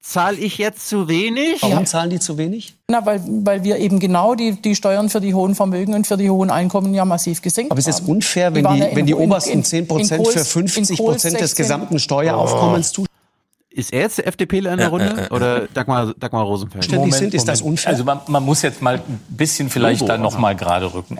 Zahle 0.00 0.36
ich 0.36 0.58
jetzt 0.58 0.86
zu 0.88 1.08
wenig? 1.08 1.62
Warum 1.62 1.86
zahlen 1.86 2.10
die 2.10 2.20
zu 2.20 2.36
wenig? 2.38 2.76
Na, 2.88 3.04
weil, 3.06 3.20
weil 3.26 3.64
wir 3.64 3.78
eben 3.78 3.98
genau 3.98 4.34
die, 4.34 4.52
die 4.60 4.74
Steuern 4.76 5.08
für 5.08 5.20
die 5.20 5.32
hohen 5.34 5.54
Vermögen 5.54 5.94
und 5.94 6.06
für 6.06 6.18
die 6.18 6.28
hohen 6.28 6.50
Einkommen 6.50 6.92
ja 6.94 7.04
massiv 7.06 7.40
gesenkt 7.42 7.72
Aber 7.72 7.80
es 7.80 7.86
ist 7.88 8.02
haben. 8.02 8.10
unfair, 8.10 8.54
wenn 8.54 8.64
die, 8.66 8.78
ja 8.78 8.84
in- 8.86 8.96
wenn 8.96 9.06
die 9.06 9.14
obersten 9.14 9.50
in- 9.54 9.64
10 9.64 9.78
in 9.80 9.88
Prozent 9.88 10.22
Kohls- 10.22 10.46
für 10.48 10.60
in 10.60 10.68
50 10.68 10.98
Kohls 10.98 11.12
Prozent 11.22 11.34
des 11.40 11.50
16 11.50 11.64
gesamten 11.64 11.98
Steueraufkommens 11.98 12.96
Oh. 12.98 13.06
Ist 13.70 13.92
er 13.92 14.02
jetzt 14.02 14.18
der 14.18 14.28
FDPler 14.28 14.70
in 14.72 14.76
der 14.76 14.86
Ja, 14.86 14.90
Runde 14.90 15.06
ja, 15.16 15.22
ja. 15.22 15.30
oder 15.32 15.66
Dagmar, 15.66 16.14
Dagmar 16.16 16.44
Rosenfeld? 16.44 16.88
Also 17.86 18.04
man, 18.04 18.20
man 18.28 18.42
muss 18.44 18.62
jetzt 18.62 18.80
mal 18.80 18.96
ein 18.98 19.20
bisschen 19.30 19.68
vielleicht 19.68 20.02
Logo, 20.02 20.12
da 20.12 20.18
noch 20.18 20.26
also. 20.26 20.38
mal 20.38 20.54
gerade 20.54 20.94
rücken. 20.94 21.16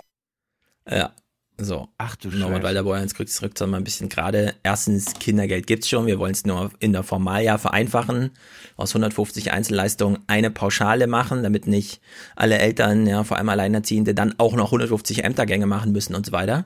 Ja. 0.89 1.11
So. 1.57 1.87
Ach 1.97 2.17
du 2.17 2.29
Norbert 2.29 2.63
Walderboy, 2.63 2.99
jetzt 2.99 3.17
rückt 3.17 3.29
zurück 3.31 3.57
mal 3.71 3.77
ein 3.77 3.83
bisschen 3.85 4.09
gerade. 4.09 4.55
Erstens, 4.63 5.13
Kindergeld 5.13 5.67
gibt's 5.67 5.87
schon. 5.87 6.05
Wir 6.05 6.19
wollen 6.19 6.33
es 6.33 6.45
nur 6.45 6.71
in 6.79 6.91
der 6.91 7.03
Formaljahr 7.03 7.57
vereinfachen. 7.59 8.31
Aus 8.75 8.91
150 8.91 9.53
Einzelleistungen 9.53 10.19
eine 10.27 10.51
Pauschale 10.51 11.07
machen, 11.07 11.43
damit 11.43 11.65
nicht 11.65 12.01
alle 12.35 12.57
Eltern, 12.57 13.07
ja, 13.07 13.23
vor 13.23 13.37
allem 13.37 13.47
Alleinerziehende, 13.47 14.13
dann 14.13 14.35
auch 14.37 14.53
noch 14.53 14.71
150 14.71 15.23
Ämtergänge 15.23 15.65
machen 15.65 15.93
müssen 15.93 16.13
und 16.13 16.25
so 16.25 16.33
weiter. 16.33 16.65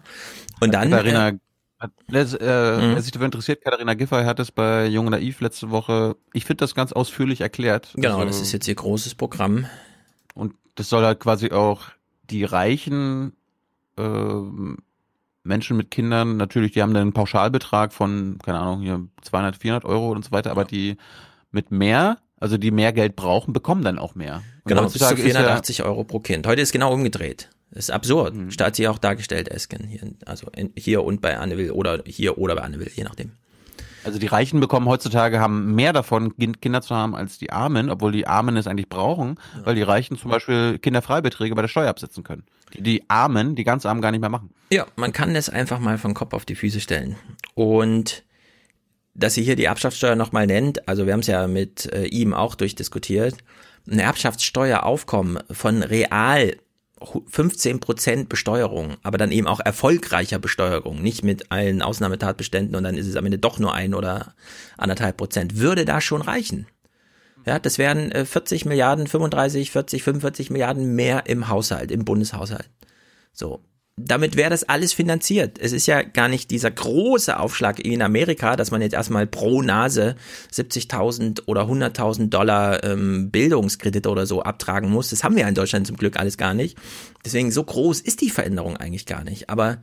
Und 0.59 0.73
dann. 0.73 0.89
Katharina, 0.89 1.29
äh, 1.29 1.37
hat, 1.79 1.91
äh, 2.11 2.77
Mhm. 2.77 2.95
wer 2.95 3.01
sich 3.01 3.11
dafür 3.11 3.25
interessiert, 3.25 3.63
Katharina 3.63 3.93
Giffey 3.93 4.23
hat 4.25 4.39
es 4.39 4.51
bei 4.51 4.87
Jung 4.87 5.05
und 5.05 5.11
Naiv 5.11 5.39
letzte 5.39 5.69
Woche, 5.69 6.15
ich 6.33 6.45
finde 6.45 6.63
das 6.63 6.73
ganz 6.73 6.91
ausführlich 6.93 7.41
erklärt. 7.41 7.91
Genau, 7.93 8.15
Also- 8.17 8.25
das 8.25 8.41
ist 8.41 8.51
jetzt 8.53 8.67
ihr 8.67 8.75
großes 8.75 9.13
Programm. 9.15 9.67
Und 10.33 10.55
das 10.75 10.89
soll 10.89 11.05
halt 11.05 11.19
quasi 11.19 11.51
auch 11.51 11.83
die 12.29 12.43
reichen 12.43 13.33
ähm, 13.99 14.77
Menschen 15.43 15.77
mit 15.77 15.91
Kindern, 15.91 16.37
natürlich, 16.37 16.71
die 16.73 16.81
haben 16.81 16.93
dann 16.93 17.01
einen 17.03 17.13
Pauschalbetrag 17.13 17.93
von, 17.93 18.37
keine 18.43 18.59
Ahnung, 18.59 18.81
hier 18.81 19.07
200, 19.21 19.57
400 19.57 19.85
Euro 19.85 20.11
und 20.11 20.25
so 20.25 20.31
weiter, 20.31 20.51
aber 20.51 20.65
die 20.65 20.97
mit 21.51 21.71
mehr, 21.71 22.17
also 22.39 22.57
die 22.57 22.71
mehr 22.71 22.93
Geld 22.93 23.15
brauchen, 23.15 23.53
bekommen 23.53 23.83
dann 23.83 23.97
auch 23.99 24.15
mehr. 24.15 24.35
Und 24.63 24.69
Genau, 24.69 24.83
bis 24.83 24.93
zu 24.93 24.99
heutzutage 24.99 25.21
ist 25.21 25.33
ja- 25.33 25.39
480 25.41 25.83
Euro 25.83 26.03
pro 26.03 26.19
Kind. 26.19 26.45
Heute 26.45 26.61
ist 26.61 26.71
genau 26.71 26.93
umgedreht. 26.93 27.49
Das 27.71 27.85
ist 27.85 27.91
absurd. 27.91 28.33
Mhm. 28.35 28.51
Statt 28.51 28.75
sie 28.75 28.87
auch 28.87 28.97
dargestellt, 28.97 29.47
Esken. 29.49 29.85
Hier, 29.87 30.01
also 30.25 30.47
in, 30.55 30.71
hier 30.75 31.03
und 31.03 31.21
bei 31.21 31.37
Anne 31.37 31.57
Will 31.57 31.71
oder 31.71 32.03
hier 32.05 32.37
oder 32.37 32.55
bei 32.55 32.61
Anne 32.63 32.79
Will, 32.79 32.91
je 32.93 33.03
nachdem. 33.03 33.31
Also 34.09 34.17
die 34.19 34.25
Reichen 34.25 34.59
bekommen 34.59 34.87
heutzutage 34.87 35.39
haben 35.39 35.75
mehr 35.75 35.93
davon, 35.93 36.35
Kind- 36.35 36.63
Kinder 36.63 36.81
zu 36.81 36.95
haben, 36.95 37.15
als 37.15 37.37
die 37.37 37.51
Armen, 37.51 37.91
obwohl 37.91 38.11
die 38.11 38.25
Armen 38.25 38.57
es 38.57 38.65
eigentlich 38.65 38.89
brauchen, 38.89 39.35
weil 39.63 39.75
die 39.75 39.83
Reichen 39.83 40.17
zum 40.17 40.31
Beispiel 40.31 40.79
Kinderfreibeträge 40.79 41.53
bei 41.53 41.61
der 41.61 41.69
Steuer 41.69 41.89
absetzen 41.89 42.23
können. 42.23 42.43
Die, 42.73 42.81
die 42.81 43.03
Armen, 43.07 43.55
die 43.55 43.63
ganz 43.63 43.85
Armen 43.85 44.01
gar 44.01 44.09
nicht 44.09 44.21
mehr 44.21 44.31
machen. 44.31 44.49
Ja, 44.71 44.87
man 44.95 45.13
kann 45.13 45.35
das 45.35 45.47
einfach 45.47 45.77
mal 45.77 45.99
vom 45.99 46.15
Kopf 46.15 46.33
auf 46.33 46.43
die 46.43 46.55
Füße 46.55 46.79
stellen. 46.79 47.17
Und 47.53 48.23
dass 49.13 49.35
sie 49.35 49.43
hier 49.43 49.55
die 49.55 49.65
Erbschaftssteuer 49.65 50.15
nochmal 50.15 50.47
nennt, 50.47 50.87
also 50.87 51.05
wir 51.05 51.13
haben 51.13 51.19
es 51.19 51.27
ja 51.27 51.47
mit 51.47 51.85
äh, 51.93 52.05
ihm 52.05 52.33
auch 52.33 52.55
durchdiskutiert, 52.55 53.35
ein 53.87 53.99
Erbschaftssteueraufkommen 53.99 55.39
von 55.51 55.83
real 55.83 56.55
15 57.27 57.79
Prozent 57.79 58.29
Besteuerung, 58.29 58.97
aber 59.03 59.17
dann 59.17 59.31
eben 59.31 59.47
auch 59.47 59.59
erfolgreicher 59.59 60.39
Besteuerung, 60.39 61.01
nicht 61.01 61.23
mit 61.23 61.51
allen 61.51 61.81
Ausnahmetatbeständen 61.81 62.75
und 62.75 62.83
dann 62.83 62.97
ist 62.97 63.07
es 63.07 63.15
am 63.15 63.25
Ende 63.25 63.39
doch 63.39 63.59
nur 63.59 63.73
ein 63.73 63.93
oder 63.93 64.33
anderthalb 64.77 65.17
Prozent, 65.17 65.57
würde 65.57 65.85
da 65.85 66.01
schon 66.01 66.21
reichen. 66.21 66.67
Ja, 67.45 67.57
das 67.59 67.77
wären 67.77 68.11
äh, 68.11 68.25
40 68.25 68.65
Milliarden, 68.65 69.07
35, 69.07 69.71
40, 69.71 70.03
45 70.03 70.49
Milliarden 70.49 70.95
mehr 70.95 71.23
im 71.25 71.47
Haushalt, 71.47 71.91
im 71.91 72.05
Bundeshaushalt. 72.05 72.69
So. 73.33 73.61
Damit 74.01 74.37
wäre 74.37 74.49
das 74.49 74.63
alles 74.63 74.93
finanziert. 74.93 75.57
Es 75.59 75.73
ist 75.73 75.85
ja 75.85 76.01
gar 76.01 76.29
nicht 76.29 76.51
dieser 76.51 76.71
große 76.71 77.37
Aufschlag 77.37 77.79
in 77.79 78.01
Amerika, 78.01 78.55
dass 78.55 78.71
man 78.71 78.81
jetzt 78.81 78.93
erstmal 78.93 79.27
pro 79.27 79.61
Nase 79.61 80.15
70.000 80.53 81.43
oder 81.47 81.63
100.000 81.63 82.29
Dollar 82.29 82.83
ähm, 82.83 83.29
Bildungskredite 83.29 84.09
oder 84.09 84.25
so 84.25 84.41
abtragen 84.41 84.89
muss. 84.89 85.09
Das 85.09 85.23
haben 85.23 85.35
wir 85.35 85.47
in 85.47 85.55
Deutschland 85.55 85.87
zum 85.87 85.97
Glück 85.97 86.17
alles 86.17 86.37
gar 86.37 86.53
nicht. 86.53 86.77
Deswegen 87.25 87.51
so 87.51 87.63
groß 87.63 87.99
ist 87.99 88.21
die 88.21 88.29
Veränderung 88.29 88.77
eigentlich 88.77 89.05
gar 89.05 89.23
nicht. 89.23 89.49
Aber 89.49 89.79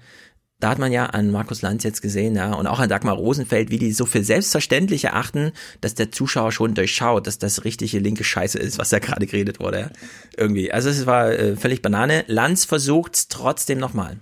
da 0.59 0.71
hat 0.71 0.79
man 0.79 0.91
ja 0.91 1.07
an 1.07 1.31
Markus 1.31 1.61
Lanz 1.61 1.85
jetzt 1.85 2.01
gesehen, 2.01 2.35
ja, 2.35 2.55
und 2.55 2.67
auch 2.67 2.79
an 2.79 2.89
Dagmar 2.89 3.15
Rosenfeld, 3.15 3.71
wie 3.71 3.79
die 3.79 3.93
so 3.93 4.07
für 4.07 4.25
selbstverständlich 4.25 5.05
erachten, 5.05 5.53
dass 5.83 5.95
der 5.95 6.11
Zuschauer 6.11 6.51
schon 6.51 6.75
durchschaut, 6.75 7.27
dass 7.27 7.39
das 7.39 7.65
richtige 7.65 7.99
linke 7.99 8.25
Scheiße 8.25 8.59
ist, 8.59 8.79
was 8.79 8.89
da 8.89 8.99
gerade 8.99 9.27
geredet 9.27 9.61
wurde. 9.61 9.81
Ja. 9.81 9.91
Irgendwie. 10.37 10.73
Also 10.73 10.89
es 10.89 11.05
war 11.05 11.31
äh, 11.31 11.57
völlig 11.57 11.83
Banane. 11.83 12.25
Lanz 12.27 12.65
versucht's 12.65 13.29
trotzdem 13.29 13.79
nochmal. 13.79 14.17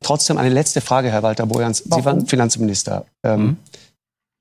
Trotzdem 0.00 0.36
eine 0.36 0.50
letzte 0.50 0.82
Frage, 0.82 1.10
Herr 1.10 1.22
Walter 1.22 1.46
Bojans. 1.46 1.78
Sie 1.78 2.04
waren 2.04 2.26
Finanzminister. 2.26 3.06
Ähm, 3.22 3.40
Mhm. 3.40 3.56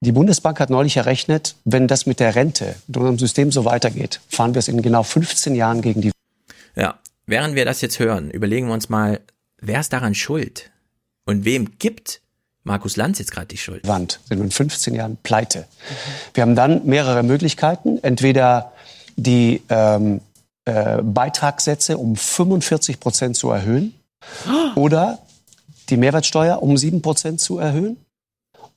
Die 0.02 0.12
Bundesbank 0.12 0.60
hat 0.60 0.70
neulich 0.70 0.98
errechnet, 0.98 1.56
wenn 1.64 1.88
das 1.88 2.06
mit 2.06 2.20
der 2.20 2.36
Rente 2.36 2.76
in 2.88 2.96
unserem 2.96 3.18
System 3.18 3.52
so 3.52 3.66
weitergeht, 3.66 4.20
fahren 4.30 4.54
wir 4.54 4.60
es 4.60 4.68
in 4.68 4.82
genau 4.82 5.02
15 5.02 5.56
Jahren 5.56 5.82
gegen 5.82 6.02
die 6.02 6.12
Ja, 6.76 7.00
während 7.26 7.56
wir 7.56 7.66
das 7.66 7.82
jetzt 7.82 7.98
hören, 7.98 8.30
überlegen 8.30 8.68
wir 8.68 8.74
uns 8.74 8.90
mal, 8.90 9.22
wer 9.68 9.80
ist 9.80 9.94
daran 9.94 10.16
schuld? 10.16 10.72
Und 11.26 11.46
wem 11.46 11.78
gibt 11.80 12.22
Markus 12.64 12.96
Lanz 12.96 13.20
jetzt 13.20 13.32
gerade 13.32 13.48
die 13.48 13.58
Schuld? 13.58 13.88
Wand. 13.88 14.20
Sind 14.28 14.40
wir 14.40 14.46
in 14.46 14.52
15 14.52 14.96
Jahren 14.96 15.18
pleite. 15.22 15.68
Wir 16.34 16.42
haben 16.42 16.56
dann 16.56 16.86
mehrere 16.86 17.24
Möglichkeiten. 17.24 18.00
Entweder 18.02 18.74
die 19.16 19.62
ähm, 19.70 20.22
äh, 20.66 21.02
Beitragssätze 21.02 21.98
um 21.98 22.16
45 22.16 23.00
Prozent 23.00 23.38
zu 23.38 23.50
erhöhen 23.50 23.94
oder 24.76 25.20
die 25.90 25.98
Mehrwertsteuer 25.98 26.62
um 26.62 26.78
7 26.78 27.02
Prozent 27.02 27.40
zu 27.40 27.60
erhöhen 27.60 27.98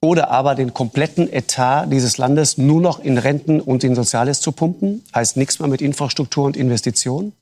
oder 0.01 0.31
aber 0.31 0.55
den 0.55 0.75
kompletten 0.75 1.33
Etat 1.33 1.87
dieses 1.87 2.19
Landes 2.19 2.57
nur 2.57 2.81
noch 2.81 3.01
in 3.01 3.19
Renten 3.19 3.61
und 3.61 3.83
in 3.83 3.95
Soziales 3.95 4.41
zu 4.41 4.53
pumpen. 4.53 5.05
Heißt 5.15 5.37
nichts 5.37 5.59
mehr 5.59 5.69
mit 5.69 5.81
Infrastruktur 5.81 6.45
und 6.45 6.57
Investitionen. 6.57 7.33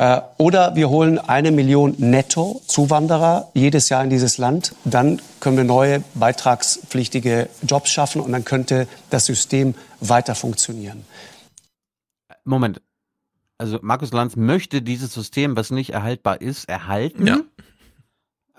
Äh, 0.00 0.22
Oder 0.38 0.76
wir 0.76 0.88
holen 0.88 1.18
eine 1.18 1.50
Million 1.50 1.94
Netto-Zuwanderer 1.98 3.50
jedes 3.52 3.90
Jahr 3.90 4.02
in 4.02 4.08
dieses 4.08 4.38
Land. 4.38 4.74
Dann 4.86 5.20
können 5.40 5.58
wir 5.58 5.64
neue 5.64 6.02
beitragspflichtige 6.14 7.50
Jobs 7.60 7.90
schaffen 7.90 8.22
und 8.22 8.32
dann 8.32 8.46
könnte 8.46 8.88
das 9.10 9.26
System 9.26 9.74
weiter 10.00 10.34
funktionieren. 10.34 11.04
Moment. 12.44 12.80
Also 13.58 13.78
Markus 13.82 14.10
Lanz 14.12 14.36
möchte 14.36 14.80
dieses 14.80 15.12
System, 15.12 15.54
was 15.54 15.70
nicht 15.70 15.90
erhaltbar 15.90 16.40
ist, 16.40 16.66
erhalten. 16.66 17.26
Ja. 17.26 17.40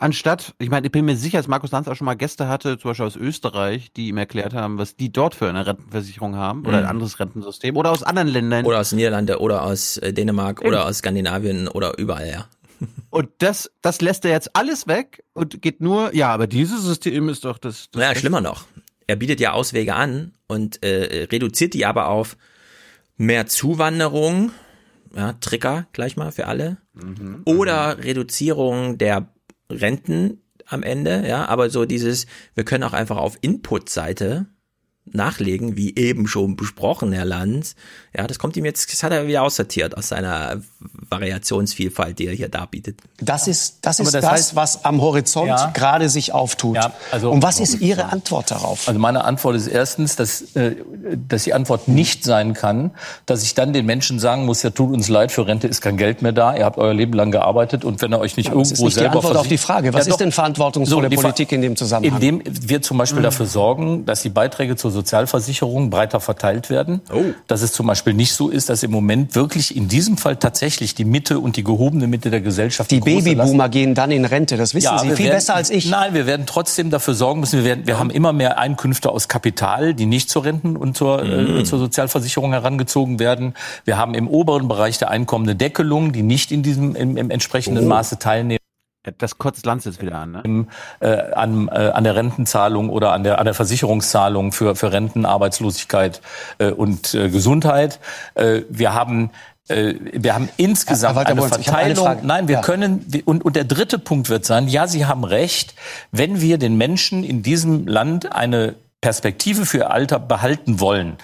Anstatt, 0.02 0.56
ich 0.58 0.72
meine, 0.72 0.88
ich 0.88 0.92
bin 0.92 1.06
mir 1.06 1.16
sicher, 1.16 1.38
dass 1.38 1.48
Markus 1.48 1.70
Lanz 1.72 1.88
auch 1.88 1.96
schon 1.96 2.06
mal 2.06 2.16
Gäste 2.16 2.48
hatte, 2.48 2.80
zum 2.80 2.90
Beispiel 2.90 3.06
aus 3.06 3.16
Österreich, 3.16 3.94
die 3.94 4.08
ihm 4.08 4.18
erklärt 4.18 4.56
haben, 4.56 4.80
was 4.80 4.96
die 4.96 5.12
dort 5.12 5.36
für 5.36 5.48
eine 5.48 5.64
Rentenversicherung 5.68 6.36
haben 6.36 6.62
oder 6.66 6.78
Mhm. 6.80 6.84
ein 6.86 6.90
anderes 6.90 7.20
Rentensystem 7.20 7.78
oder 7.78 7.92
aus 7.92 8.02
anderen 8.02 8.28
Ländern. 8.28 8.66
Oder 8.66 8.80
aus 8.80 8.94
Niederlande 8.94 9.40
oder 9.40 9.62
aus 9.62 9.98
äh, 9.98 10.12
Dänemark 10.12 10.60
Eben. 10.62 10.70
oder 10.70 10.88
aus 10.88 10.98
Skandinavien 10.98 11.68
oder 11.68 12.00
überall, 12.00 12.28
ja. 12.30 12.48
Und 13.12 13.30
das, 13.38 13.70
das 13.84 14.02
lässt 14.02 14.26
er 14.26 14.32
jetzt 14.32 14.56
alles 14.56 14.88
weg 14.88 15.24
und 15.34 15.62
geht 15.62 15.82
nur, 15.82 16.16
ja, 16.16 16.30
aber 16.34 16.48
dieses 16.48 16.82
System 16.84 17.30
ist 17.30 17.46
doch 17.46 17.60
das. 17.60 17.90
das 17.92 18.02
Naja, 18.02 18.16
schlimmer 18.16 18.42
noch. 18.42 18.66
Er 19.06 19.18
bietet 19.18 19.40
ja 19.40 19.52
Auswege 19.52 19.94
an 19.94 20.34
und 20.48 20.82
äh, 20.84 21.28
reduziert 21.32 21.76
die 21.76 21.86
aber 21.86 22.08
auf 22.08 22.38
mehr 23.18 23.46
Zuwanderung, 23.46 24.52
ja, 25.16 25.34
Trigger 25.34 25.86
gleich 25.94 26.18
mal 26.18 26.32
für 26.32 26.48
alle, 26.48 26.78
Mhm. 26.94 27.42
oder 27.46 28.04
Reduzierung 28.04 28.98
der 28.98 29.28
Renten 29.72 30.42
am 30.66 30.84
Ende, 30.84 31.28
ja, 31.28 31.46
aber 31.46 31.70
so 31.70 31.86
dieses, 31.86 32.28
wir 32.56 32.64
können 32.64 32.84
auch 32.84 32.94
einfach 32.94 33.18
auf 33.18 33.38
Input-Seite 33.42 34.48
nachlegen, 35.14 35.76
wie 35.76 35.96
eben 35.96 36.28
schon 36.28 36.56
besprochen, 36.56 37.12
Herr 37.12 37.26
Lanz. 37.26 37.76
Ja, 38.16 38.28
das 38.28 38.40
kommt 38.40 38.56
ihm 38.56 38.66
jetzt, 38.66 38.92
das 38.94 39.04
hat 39.04 39.12
er 39.12 39.28
wieder 39.28 39.42
aussortiert 39.44 39.98
aus 39.98 40.08
seiner 40.10 40.62
Variationsvielfalt, 41.10 42.18
die 42.20 42.28
er 42.28 42.34
hier 42.34 42.50
darbietet. 42.50 42.98
Das 43.20 43.48
ist 43.48 43.80
das, 43.82 44.00
ist 44.00 44.14
das 44.14 44.22
das, 44.24 44.32
heißt- 44.52 44.56
was 44.56 44.86
am 44.86 45.02
Horizont 45.02 45.48
Ja. 45.48 45.72
gerade 45.74 46.10
sich 46.10 46.34
auftut. 46.34 46.78
also- 47.12 47.32
Und 47.32 47.44
was 47.44 47.60
ist 47.60 47.82
Ihre 47.82 48.06
Antwort 48.06 48.52
darauf? 48.52 48.88
Also 48.88 49.00
meine 49.00 49.24
Antwort 49.26 49.56
ist 49.56 49.68
erstens, 49.68 50.16
dass, 50.16 50.42
äh, 50.56 50.76
dass 51.28 51.44
die 51.44 51.54
Antwort 51.54 51.88
nicht 51.88 52.24
sein 52.24 52.54
kann, 52.54 52.92
dass 53.26 53.44
ich 53.44 53.54
dann 53.54 53.74
den 53.74 53.86
Menschen 53.86 54.20
sagen 54.20 54.46
muss, 54.46 54.64
ja 54.64 54.70
tut 54.70 54.94
uns 54.94 55.10
leid, 55.10 55.32
für 55.32 55.46
Rente 55.48 55.68
ist 55.68 55.82
kein 55.82 55.98
Geld 55.98 56.22
mehr 56.22 56.32
da, 56.32 56.56
ihr 56.56 56.66
habt 56.66 56.78
euer 56.78 56.94
Leben 56.94 57.14
lang 57.14 57.32
gearbeitet 57.32 57.84
und 57.86 58.02
wenn 58.02 58.14
ihr 58.14 58.20
euch 58.20 58.38
nicht 58.38 58.48
Ja, 58.50 58.54
das 58.56 58.70
irgendwo 58.70 58.74
ist 58.74 58.80
nicht 58.82 58.96
die 58.96 59.00
selber 59.00 59.16
Antwort 59.18 59.38
auf 59.38 59.48
die 59.48 59.58
Frage. 59.58 59.94
Was 59.94 60.02
ist 60.08 60.12
doch. 60.12 60.18
denn 60.18 60.32
verantwortungsvolle 60.32 61.10
die 61.10 61.16
Ver- 61.16 61.24
Politik 61.24 61.52
in 61.52 61.62
dem 61.62 61.76
Zusammenhang? 61.76 62.22
Indem 62.22 62.42
wir 62.46 62.82
zum 62.82 62.98
Beispiel 62.98 63.20
Mhm. 63.20 63.24
dafür 63.24 63.46
sorgen, 63.46 64.06
dass 64.06 64.22
die 64.22 64.30
Beiträge 64.30 64.76
zur 64.76 64.91
Sozialversicherung 64.92 65.90
breiter 65.90 66.20
verteilt 66.20 66.70
werden. 66.70 67.02
Oh. 67.14 67.24
Dass 67.48 67.62
es 67.62 67.72
zum 67.72 67.88
Beispiel 67.88 68.14
nicht 68.14 68.34
so 68.34 68.50
ist, 68.50 68.70
dass 68.70 68.84
im 68.84 68.92
Moment 68.92 69.36
wirklich 69.36 69.76
in 69.76 69.88
diesem 69.88 70.18
Fall 70.18 70.36
tatsächlich 70.38 70.96
die 70.96 71.06
Mitte 71.06 71.40
und 71.40 71.56
die 71.58 71.64
gehobene 71.64 72.08
Mitte 72.08 72.30
der 72.30 72.42
Gesellschaft 72.42 72.92
Die 72.92 73.00
Babyboomer 73.00 73.70
gehen 73.70 73.96
dann 73.96 74.12
in 74.12 74.26
Rente, 74.26 74.58
das 74.58 74.74
wissen 74.74 74.98
Sie 75.00 75.10
wir 75.10 75.16
viel 75.16 75.26
werden, 75.26 75.38
besser 75.38 75.56
als 75.56 75.70
ich. 75.70 75.90
Nein, 75.90 76.14
wir 76.14 76.26
werden 76.26 76.46
trotzdem 76.46 76.90
dafür 76.90 77.14
sorgen 77.14 77.40
müssen. 77.42 77.60
Wir, 77.60 77.66
werden, 77.66 77.88
wir 77.88 77.98
haben 78.00 78.10
immer 78.10 78.34
mehr 78.34 78.58
Einkünfte 78.60 79.10
aus 79.10 79.28
Kapital, 79.28 79.94
die 79.94 80.06
nicht 80.06 80.30
zur 80.30 80.46
Renten 80.46 80.76
und 80.78 80.96
zur, 80.98 81.24
Mhm. 81.24 81.58
äh, 81.58 81.64
zur 81.64 81.80
Sozialversicherung 81.80 82.52
herangezogen 82.52 83.20
werden. 83.20 83.54
Wir 83.86 83.98
haben 83.98 84.14
im 84.14 84.28
oberen 84.28 84.68
Bereich 84.68 84.98
der 84.98 85.10
Einkommen 85.10 85.46
eine 85.46 85.56
Deckelung, 85.56 86.12
die 86.14 86.24
nicht 86.24 86.52
in 86.52 86.64
diesem 86.64 86.96
im, 86.96 87.18
im 87.18 87.30
entsprechenden 87.30 87.86
Oh. 87.86 87.90
Maße 87.90 88.20
teilnehmen. 88.20 88.61
Das 89.18 89.40
kotzt 89.40 89.66
Lanz 89.66 89.86
jetzt 89.86 90.00
wieder 90.02 90.16
an, 90.20 90.32
ne? 90.32 90.42
Im, 90.44 90.68
äh, 91.00 91.08
an, 91.34 91.68
äh, 91.70 91.72
an 91.94 92.04
der 92.04 92.16
Rentenzahlung 92.16 92.90
oder 92.90 93.14
an 93.14 93.24
der, 93.24 93.40
an 93.40 93.46
der 93.46 93.56
Versicherungszahlung 93.56 94.52
für, 94.52 94.76
für 94.76 94.92
Renten, 94.92 95.26
Arbeitslosigkeit 95.26 96.22
äh, 96.60 96.70
und 96.70 97.16
äh, 97.16 97.30
Gesundheit. 97.30 98.00
Äh, 98.36 98.62
wir 98.70 98.94
haben 98.94 99.32
äh, 99.70 99.96
wir 100.14 100.36
haben 100.36 100.50
insgesamt 100.58 101.16
Walter 101.16 101.32
eine 101.32 101.42
eine 101.42 101.50
Verteilung. 101.50 102.06
Frage. 102.06 102.28
Nein, 102.28 102.48
wir 102.48 102.56
Ja. 102.58 102.62
können 102.62 103.08
und, 103.26 103.44
und 103.44 103.56
der 103.56 103.64
dritte 103.64 103.98
Punkt 103.98 104.30
wird 104.30 104.46
sein: 104.46 104.68
Ja, 104.68 104.88
Sie 104.88 105.08
haben 105.08 105.24
recht. 105.24 105.74
Wenn 106.12 106.40
wir 106.40 106.60
den 106.60 106.78
Menschen 106.78 107.24
in 107.24 107.42
diesem 107.42 107.88
Land 107.88 108.32
eine 108.32 108.76
Perspektive 109.02 109.66
für 109.66 109.78
ihr 109.80 109.92
Alter 109.92 110.20
behalten 110.20 110.80
wollen, 110.80 111.18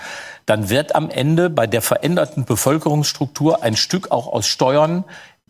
dann 0.47 0.69
wird 0.71 0.95
am 0.95 1.11
Ende 1.11 1.51
bei 1.51 1.67
der 1.67 1.83
veränderten 1.83 2.45
Bevölkerungsstruktur 2.45 3.61
ein 3.61 3.75
Stück 3.75 4.09
auch 4.11 4.25
aus 4.27 4.47
Steuern 4.47 5.03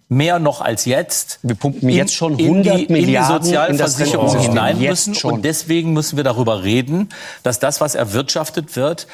mehr 0.10 0.40
noch 0.40 0.62
als 0.62 0.86
jetzt. 0.86 1.40
Wir 1.44 1.56
pumpen 1.56 1.90
jetzt 1.90 2.14
schon 2.14 2.40
in 2.40 2.46
100 2.46 2.66
die, 2.66 2.82
in 2.84 2.88
die 2.88 2.94
Milliarden 2.94 3.48
in 3.48 3.78
das 3.78 3.92
Sozialversicherung 3.98 4.28
Rentensystem. 4.28 4.54
hinein 4.54 4.80
müssen. 4.80 5.16
schon. 5.16 5.34
Und 5.34 5.46
deswegen 5.46 5.94
müssen 5.94 6.16
wir 6.16 6.24
darüber 6.24 6.64
reden, 6.64 7.10
dass 7.44 7.60
das, 7.60 7.82
was 7.82 7.96
erwirtschaftet 7.96 8.76
wird, 8.76 9.08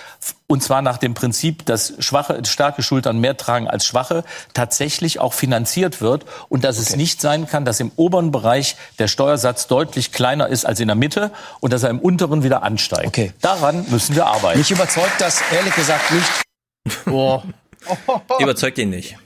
und 0.45 0.61
zwar 0.61 0.83
nach 0.83 0.97
dem 0.97 1.15
Prinzip, 1.15 1.65
dass 1.65 1.93
schwache, 1.99 2.39
starke 2.45 2.83
Schultern 2.83 3.19
mehr 3.19 3.37
tragen 3.37 3.67
als 3.67 3.85
schwache, 3.85 4.23
tatsächlich 4.53 5.19
auch 5.19 5.33
finanziert 5.33 5.99
wird 5.99 6.25
und 6.49 6.63
dass 6.63 6.77
es 6.77 6.95
nicht 6.95 7.21
sein 7.21 7.47
kann, 7.47 7.65
dass 7.65 7.79
im 7.79 7.91
oberen 7.95 8.31
Bereich 8.31 8.75
der 8.99 9.07
Steuersatz 9.07 9.67
deutlich 9.67 10.11
kleiner 10.11 10.47
ist 10.47 10.65
als 10.65 10.79
in 10.79 10.87
der 10.87 10.95
Mitte 10.95 11.31
und 11.59 11.73
dass 11.73 11.81
er 11.83 11.89
im 11.89 11.99
unteren 11.99 12.43
wieder 12.43 12.61
ansteigt. 12.61 13.07
Okay. 13.07 13.33
Daran 13.41 13.85
müssen 13.89 14.15
wir 14.15 14.27
arbeiten. 14.27 14.59
Mich 14.59 14.69
überzeugt 14.69 15.19
das 15.19 15.41
ehrlich 15.51 15.73
gesagt 15.75 16.11
nicht. 16.11 16.43
Boah. 17.05 17.43
Überzeugt 18.39 18.77
ihn 18.77 18.89
nicht. 18.89 19.17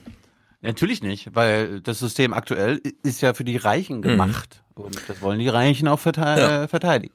Natürlich 0.60 1.02
nicht, 1.02 1.34
weil 1.34 1.80
das 1.80 2.00
System 2.00 2.32
aktuell 2.32 2.80
ist 3.04 3.20
ja 3.20 3.32
für 3.34 3.44
die 3.44 3.56
Reichen 3.56 4.02
gemacht. 4.02 4.62
Und 4.74 4.98
das 5.08 5.22
wollen 5.22 5.38
die 5.38 5.48
Reichen 5.48 5.86
auch 5.88 6.04
Ja. 6.04 6.64
äh, 6.64 6.68
verteidigen. 6.68 7.14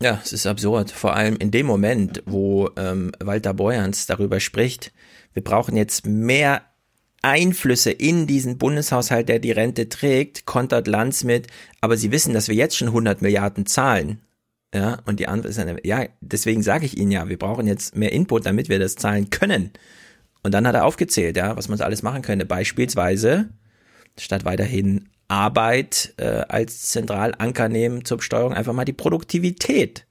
Ja, 0.00 0.20
es 0.22 0.32
ist 0.32 0.46
absurd. 0.46 0.90
Vor 0.90 1.14
allem 1.14 1.36
in 1.36 1.50
dem 1.50 1.66
Moment, 1.66 2.22
wo 2.24 2.70
ähm, 2.76 3.12
Walter 3.20 3.52
Borjans 3.52 4.06
darüber 4.06 4.40
spricht, 4.40 4.92
wir 5.34 5.42
brauchen 5.42 5.76
jetzt 5.76 6.06
mehr 6.06 6.62
Einflüsse 7.20 7.90
in 7.90 8.26
diesen 8.26 8.58
Bundeshaushalt, 8.58 9.28
der 9.28 9.40
die 9.40 9.50
Rente 9.50 9.88
trägt, 9.88 10.46
kontert 10.46 10.86
Lanz 10.86 11.24
mit, 11.24 11.48
aber 11.80 11.96
Sie 11.96 12.12
wissen, 12.12 12.32
dass 12.32 12.48
wir 12.48 12.54
jetzt 12.54 12.76
schon 12.76 12.88
100 12.88 13.22
Milliarden 13.22 13.66
zahlen. 13.66 14.20
Ja, 14.72 14.98
und 15.06 15.18
die 15.18 15.26
Antwort 15.26 15.50
ist 15.50 15.58
eine, 15.58 15.84
ja, 15.84 16.04
deswegen 16.20 16.62
sage 16.62 16.86
ich 16.86 16.96
Ihnen 16.96 17.10
ja, 17.10 17.28
wir 17.28 17.38
brauchen 17.38 17.66
jetzt 17.66 17.96
mehr 17.96 18.12
Input, 18.12 18.46
damit 18.46 18.68
wir 18.68 18.78
das 18.78 18.94
zahlen 18.96 19.30
können. 19.30 19.72
Und 20.48 20.52
dann 20.52 20.66
hat 20.66 20.74
er 20.74 20.86
aufgezählt, 20.86 21.36
ja, 21.36 21.54
was 21.58 21.68
man 21.68 21.78
alles 21.82 22.02
machen 22.02 22.22
könnte. 22.22 22.46
Beispielsweise, 22.46 23.50
statt 24.18 24.46
weiterhin 24.46 25.10
Arbeit 25.28 26.14
äh, 26.16 26.24
als 26.48 26.88
Zentralanker 26.88 27.68
nehmen 27.68 28.06
zur 28.06 28.16
Besteuerung, 28.16 28.54
einfach 28.54 28.72
mal 28.72 28.86
die 28.86 28.94
Produktivität 28.94 30.06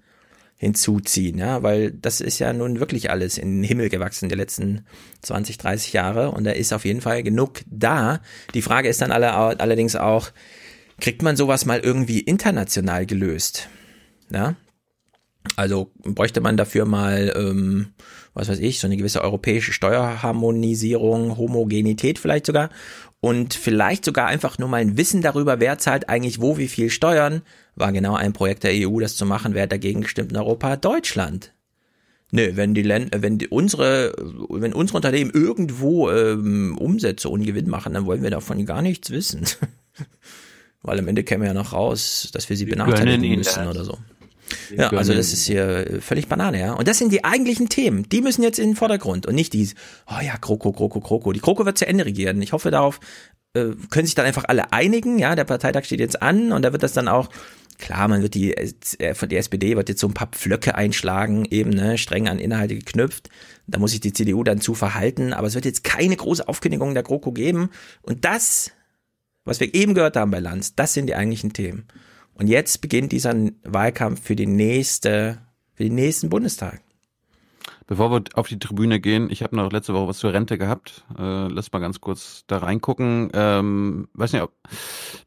hinzuziehen, 0.56 1.40
ja, 1.40 1.64
weil 1.64 1.90
das 1.90 2.22
ist 2.22 2.38
ja 2.38 2.54
nun 2.54 2.80
wirklich 2.80 3.10
alles 3.10 3.40
in 3.40 3.62
den 3.62 3.64
Himmel 3.64 3.90
gewachsen 3.90 4.30
die 4.30 4.36
letzten 4.36 4.86
20, 5.24 5.58
30 5.58 5.94
Jahre 5.94 6.30
und 6.30 6.44
da 6.44 6.52
ist 6.52 6.72
auf 6.72 6.86
jeden 6.86 7.02
Fall 7.02 7.24
genug 7.24 7.62
da. 7.66 8.22
Die 8.54 8.62
Frage 8.62 8.90
ist 8.90 9.02
dann 9.02 9.12
alle, 9.12 9.34
allerdings 9.34 9.96
auch, 9.96 10.30
kriegt 11.02 11.24
man 11.24 11.36
sowas 11.36 11.66
mal 11.66 11.80
irgendwie 11.80 12.20
international 12.20 13.08
gelöst? 13.08 13.70
Ja? 14.30 14.56
Also 15.56 15.92
bräuchte 16.04 16.42
man 16.42 16.58
dafür 16.58 16.86
mal, 16.86 17.34
ähm, 17.36 17.94
was 18.38 18.50
weiß 18.50 18.60
ich, 18.60 18.80
so 18.80 18.86
eine 18.86 18.98
gewisse 18.98 19.24
europäische 19.24 19.74
Steuerharmonisierung, 19.74 21.38
Homogenität 21.38 22.20
vielleicht 22.20 22.46
sogar 22.46 22.70
und 23.20 23.56
vielleicht 23.56 24.06
sogar 24.06 24.28
einfach 24.28 24.60
nur 24.60 24.70
mal 24.70 24.78
ein 24.78 24.96
Wissen 24.96 25.24
darüber, 25.24 25.60
wer 25.60 25.80
zahlt 25.80 26.08
eigentlich 26.08 26.40
wo 26.40 26.58
wie 26.58 26.68
viel 26.68 26.92
Steuern, 26.92 27.42
war 27.76 27.92
genau 27.92 28.16
ein 28.16 28.34
Projekt 28.34 28.64
der 28.64 28.74
EU, 28.76 29.00
das 29.00 29.16
zu 29.16 29.26
machen, 29.26 29.56
wer 29.56 29.64
hat 29.64 29.72
dagegen 29.72 30.02
gestimmt 30.02 30.32
in 30.32 30.38
Europa, 30.38 30.76
Deutschland. 30.76 31.54
Nö, 32.30 32.52
wenn 32.54 32.76
die 32.76 32.84
Länder, 32.84 33.24
wenn 33.24 33.40
die, 33.40 33.48
unsere, 33.48 34.14
wenn 34.50 34.74
unsere 34.74 34.98
Unternehmen 34.98 35.32
irgendwo 35.32 36.12
ähm, 36.12 36.78
Umsätze 36.78 37.30
und 37.30 37.44
Gewinn 37.44 37.70
machen, 37.70 37.94
dann 37.94 38.06
wollen 38.06 38.22
wir 38.22 38.30
davon 38.30 38.66
gar 38.66 38.84
nichts 38.84 39.10
wissen. 39.10 39.46
Weil 40.84 41.00
am 41.00 41.08
Ende 41.08 41.24
käme 41.24 41.46
ja 41.48 41.54
noch 41.54 41.74
raus, 41.74 42.30
dass 42.34 42.50
wir 42.50 42.58
sie 42.58 42.66
benachteiligen 42.66 43.38
müssen 43.38 43.64
das. 43.64 43.68
oder 43.68 43.84
so. 43.84 43.98
Ja, 44.76 44.90
also 44.90 45.14
das 45.14 45.34
ist 45.34 45.46
hier 45.46 46.00
völlig 46.02 46.28
Banane, 46.28 46.60
ja. 46.60 46.74
Und 46.74 46.88
das 46.88 46.98
sind 46.98 47.12
die 47.12 47.24
eigentlichen 47.24 47.70
Themen. 47.70 48.08
Die 48.10 48.22
müssen 48.22 48.44
jetzt 48.44 48.60
in 48.60 48.70
den 48.70 48.76
Vordergrund 48.76 49.26
und 49.26 49.36
nicht 49.36 49.54
die, 49.54 49.70
oh 50.08 50.22
ja, 50.22 50.38
Kroko, 50.38 50.72
Kroko, 50.72 51.00
Kroko. 51.00 51.32
Die 51.32 51.40
Kroko 51.40 51.66
wird 51.66 51.78
zu 51.78 51.88
Ende 51.88 52.06
regieren. 52.06 52.42
Ich 52.42 52.54
hoffe 52.54 52.72
darauf, 52.72 53.00
äh, 53.54 53.72
können 53.90 54.06
sich 54.06 54.16
dann 54.16 54.26
einfach 54.26 54.46
alle 54.48 54.72
einigen, 54.74 55.20
ja. 55.20 55.36
Der 55.36 55.46
Parteitag 55.46 55.86
steht 55.86 56.00
jetzt 56.00 56.22
an 56.22 56.52
und 56.52 56.64
da 56.64 56.72
wird 56.72 56.84
das 56.84 56.94
dann 56.94 57.08
auch, 57.08 57.30
klar, 57.78 58.08
man 58.08 58.22
wird 58.22 58.34
die, 58.34 58.56
äh, 58.56 59.14
von 59.14 59.30
der 59.30 59.40
SPD 59.40 59.76
wird 59.76 59.90
jetzt 59.90 60.02
so 60.02 60.08
ein 60.08 60.14
paar 60.14 60.28
Pflöcke 60.28 60.76
einschlagen, 60.76 61.46
eben, 61.46 61.72
ne, 61.72 61.98
streng 61.98 62.28
an 62.28 62.40
Inhalte 62.40 62.76
geknüpft. 62.76 63.30
Da 63.68 63.80
muss 63.80 63.92
sich 63.92 64.00
die 64.00 64.14
CDU 64.14 64.44
dann 64.44 64.62
zu 64.62 64.74
verhalten, 64.74 65.34
aber 65.34 65.48
es 65.48 65.56
wird 65.56 65.66
jetzt 65.66 65.84
keine 65.84 66.16
große 66.16 66.48
Aufkündigung 66.48 66.94
der 66.94 67.04
GroKo 67.04 67.32
geben. 67.32 67.70
Und 68.02 68.26
das, 68.26 68.72
was 69.44 69.60
wir 69.60 69.74
eben 69.74 69.94
gehört 69.94 70.16
haben 70.16 70.32
bei 70.32 70.40
Lanz, 70.40 70.76
das 70.76 70.94
sind 70.94 71.08
die 71.08 71.16
eigentlichen 71.16 71.54
Themen. 71.54 71.88
Und 72.38 72.48
jetzt 72.48 72.82
beginnt 72.82 73.12
dieser 73.12 73.34
Wahlkampf 73.64 74.22
für 74.24 74.36
die 74.36 74.46
nächste, 74.48 75.40
für 75.74 75.84
den 75.84 75.96
nächsten 75.96 76.30
Bundestag. 76.30 76.82
Bevor 77.88 78.12
wir 78.12 78.24
auf 78.34 78.48
die 78.48 78.60
Tribüne 78.60 79.00
gehen, 79.00 79.30
ich 79.32 79.44
habe 79.44 79.56
noch 79.56 79.72
letzte 79.72 79.94
Woche 79.94 80.10
was 80.10 80.18
zur 80.20 80.34
Rente 80.34 80.58
gehabt. 80.58 81.06
Äh, 81.18 81.48
lass 81.48 81.72
mal 81.72 81.80
ganz 81.80 82.02
kurz 82.02 82.44
da 82.48 82.58
reingucken. 82.58 83.30
Ähm, 83.34 84.08
weiß 84.14 84.34
nicht, 84.34 84.42
ob 84.42 84.52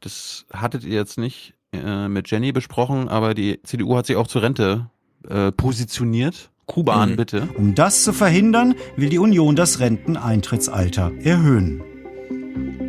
das 0.01 0.45
hattet 0.53 0.83
ihr 0.83 0.93
jetzt 0.93 1.17
nicht 1.17 1.55
äh, 1.73 2.07
mit 2.07 2.29
Jenny 2.29 2.51
besprochen, 2.51 3.09
aber 3.09 3.33
die 3.33 3.61
CDU 3.63 3.97
hat 3.97 4.05
sich 4.05 4.15
auch 4.15 4.27
zur 4.27 4.43
Rente 4.43 4.89
äh, 5.27 5.51
positioniert. 5.51 6.49
Kuban, 6.67 7.11
Mhm. 7.11 7.15
bitte. 7.17 7.49
Um 7.57 7.73
das 7.75 8.03
zu 8.03 8.13
verhindern, 8.13 8.75
will 8.95 9.09
die 9.09 9.19
Union 9.19 9.55
das 9.55 9.79
Renteneintrittsalter 9.79 11.11
erhöhen. 11.23 11.83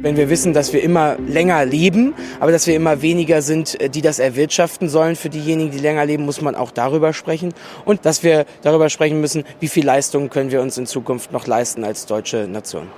Wenn 0.02 0.16
wir 0.16 0.28
wissen, 0.28 0.52
dass 0.52 0.72
wir 0.72 0.82
immer 0.82 1.16
länger 1.28 1.64
leben, 1.64 2.14
aber 2.40 2.50
dass 2.50 2.66
wir 2.66 2.74
immer 2.74 3.02
weniger 3.02 3.40
sind, 3.40 3.80
äh, 3.80 3.88
die 3.88 4.02
das 4.02 4.18
erwirtschaften 4.18 4.88
sollen, 4.88 5.14
für 5.14 5.30
diejenigen, 5.30 5.70
die 5.70 5.78
länger 5.78 6.04
leben, 6.04 6.24
muss 6.24 6.40
man 6.40 6.56
auch 6.56 6.72
darüber 6.72 7.12
sprechen. 7.12 7.54
Und 7.84 8.04
dass 8.04 8.24
wir 8.24 8.44
darüber 8.62 8.90
sprechen 8.90 9.20
müssen, 9.20 9.44
wie 9.60 9.68
viel 9.68 9.86
Leistungen 9.86 10.28
können 10.28 10.50
wir 10.50 10.60
uns 10.60 10.76
in 10.76 10.86
Zukunft 10.86 11.30
noch 11.30 11.46
leisten 11.46 11.84
als 11.84 12.06
deutsche 12.06 12.48
Nation. 12.48 12.88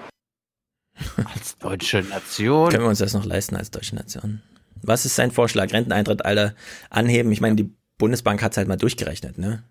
Als 1.35 1.59
deutsche 1.59 2.03
Nation. 2.03 2.71
Können 2.71 2.85
wir 2.85 2.89
uns 2.89 3.01
das 3.01 3.13
noch 3.13 3.27
leisten 3.27 3.57
als 3.57 3.71
deutsche 3.71 3.97
Nation? 3.97 4.41
Was 4.81 5.05
ist 5.05 5.15
sein 5.15 5.31
Vorschlag? 5.31 5.73
Renteneintritt, 5.73 6.25
Alter, 6.25 6.55
anheben? 6.89 7.33
Ich 7.33 7.43
meine, 7.43 7.57
die 7.57 7.71
Bundesbank 7.99 8.43
hat 8.43 8.53
es 8.53 8.57
halt 8.57 8.69
mal 8.69 8.77
durchgerechnet, 8.77 9.37
ne? 9.37 9.63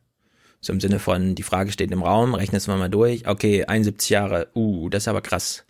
So 0.61 0.71
im 0.71 0.79
Sinne 0.79 0.99
von, 0.99 1.33
die 1.33 1.43
Frage 1.43 1.71
steht 1.71 1.91
im 1.91 2.03
Raum, 2.03 2.35
rechnen 2.35 2.61
wir 2.63 2.75
mal 2.75 2.89
durch. 2.89 3.27
Okay, 3.27 3.65
71 3.65 4.09
Jahre, 4.11 4.49
uh, 4.53 4.87
das 4.89 5.03
ist 5.03 5.07
aber 5.07 5.21
krass. 5.21 5.65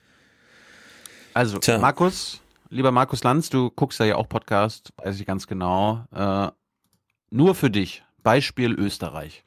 Also, 1.33 1.59
Markus, 1.79 2.41
lieber 2.69 2.91
Markus 2.91 3.23
Lanz, 3.23 3.49
du 3.49 3.71
guckst 3.71 3.99
ja 3.99 4.05
ja 4.05 4.15
auch 4.17 4.29
Podcast, 4.29 4.93
weiß 4.97 5.19
ich 5.19 5.25
ganz 5.25 5.47
genau. 5.47 6.05
Äh, 6.13 6.49
nur 7.31 7.55
für 7.55 7.71
dich, 7.71 8.03
Beispiel 8.21 8.73
Österreich. 8.73 9.43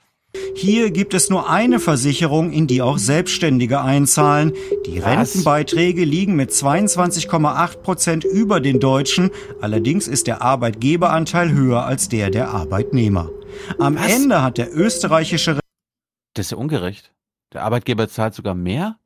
Hier 0.55 0.91
gibt 0.91 1.15
es 1.15 1.31
nur 1.31 1.49
eine 1.49 1.79
Versicherung, 1.79 2.51
in 2.51 2.67
die 2.67 2.83
auch 2.83 2.99
Selbstständige 2.99 3.81
einzahlen. 3.81 4.53
Die 4.87 5.03
Was? 5.03 5.07
Rentenbeiträge 5.07 6.05
liegen 6.05 6.35
mit 6.35 6.51
22,8 6.51 7.77
Prozent 7.79 8.25
über 8.25 8.61
den 8.61 8.81
deutschen. 8.81 9.31
Allerdings 9.61 10.09
ist 10.09 10.27
der 10.27 10.43
Arbeitgeberanteil 10.43 11.53
höher 11.53 11.85
als 11.85 12.09
der 12.09 12.31
der 12.31 12.51
Arbeitnehmer. 12.51 13.31
Am 13.79 13.97
Ende 13.97 14.43
hat 14.43 14.59
der 14.59 14.75
österreichische 14.75 15.59
Das 16.35 16.47
ist 16.47 16.51
ja 16.51 16.57
ungerecht. 16.59 17.13
Der 17.53 17.63
Arbeitgeber 17.63 18.09
zahlt 18.09 18.35
sogar 18.35 18.55
mehr? 18.55 18.99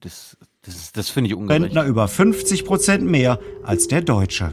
Das, 0.00 0.36
das, 0.66 0.92
das 0.92 1.10
finde 1.10 1.28
ich 1.28 1.36
ungerecht. 1.36 1.62
Rentner 1.62 1.84
über 1.84 2.08
50 2.08 2.64
Prozent 2.64 3.04
mehr 3.04 3.38
als 3.62 3.88
der 3.88 4.02
Deutsche. 4.02 4.52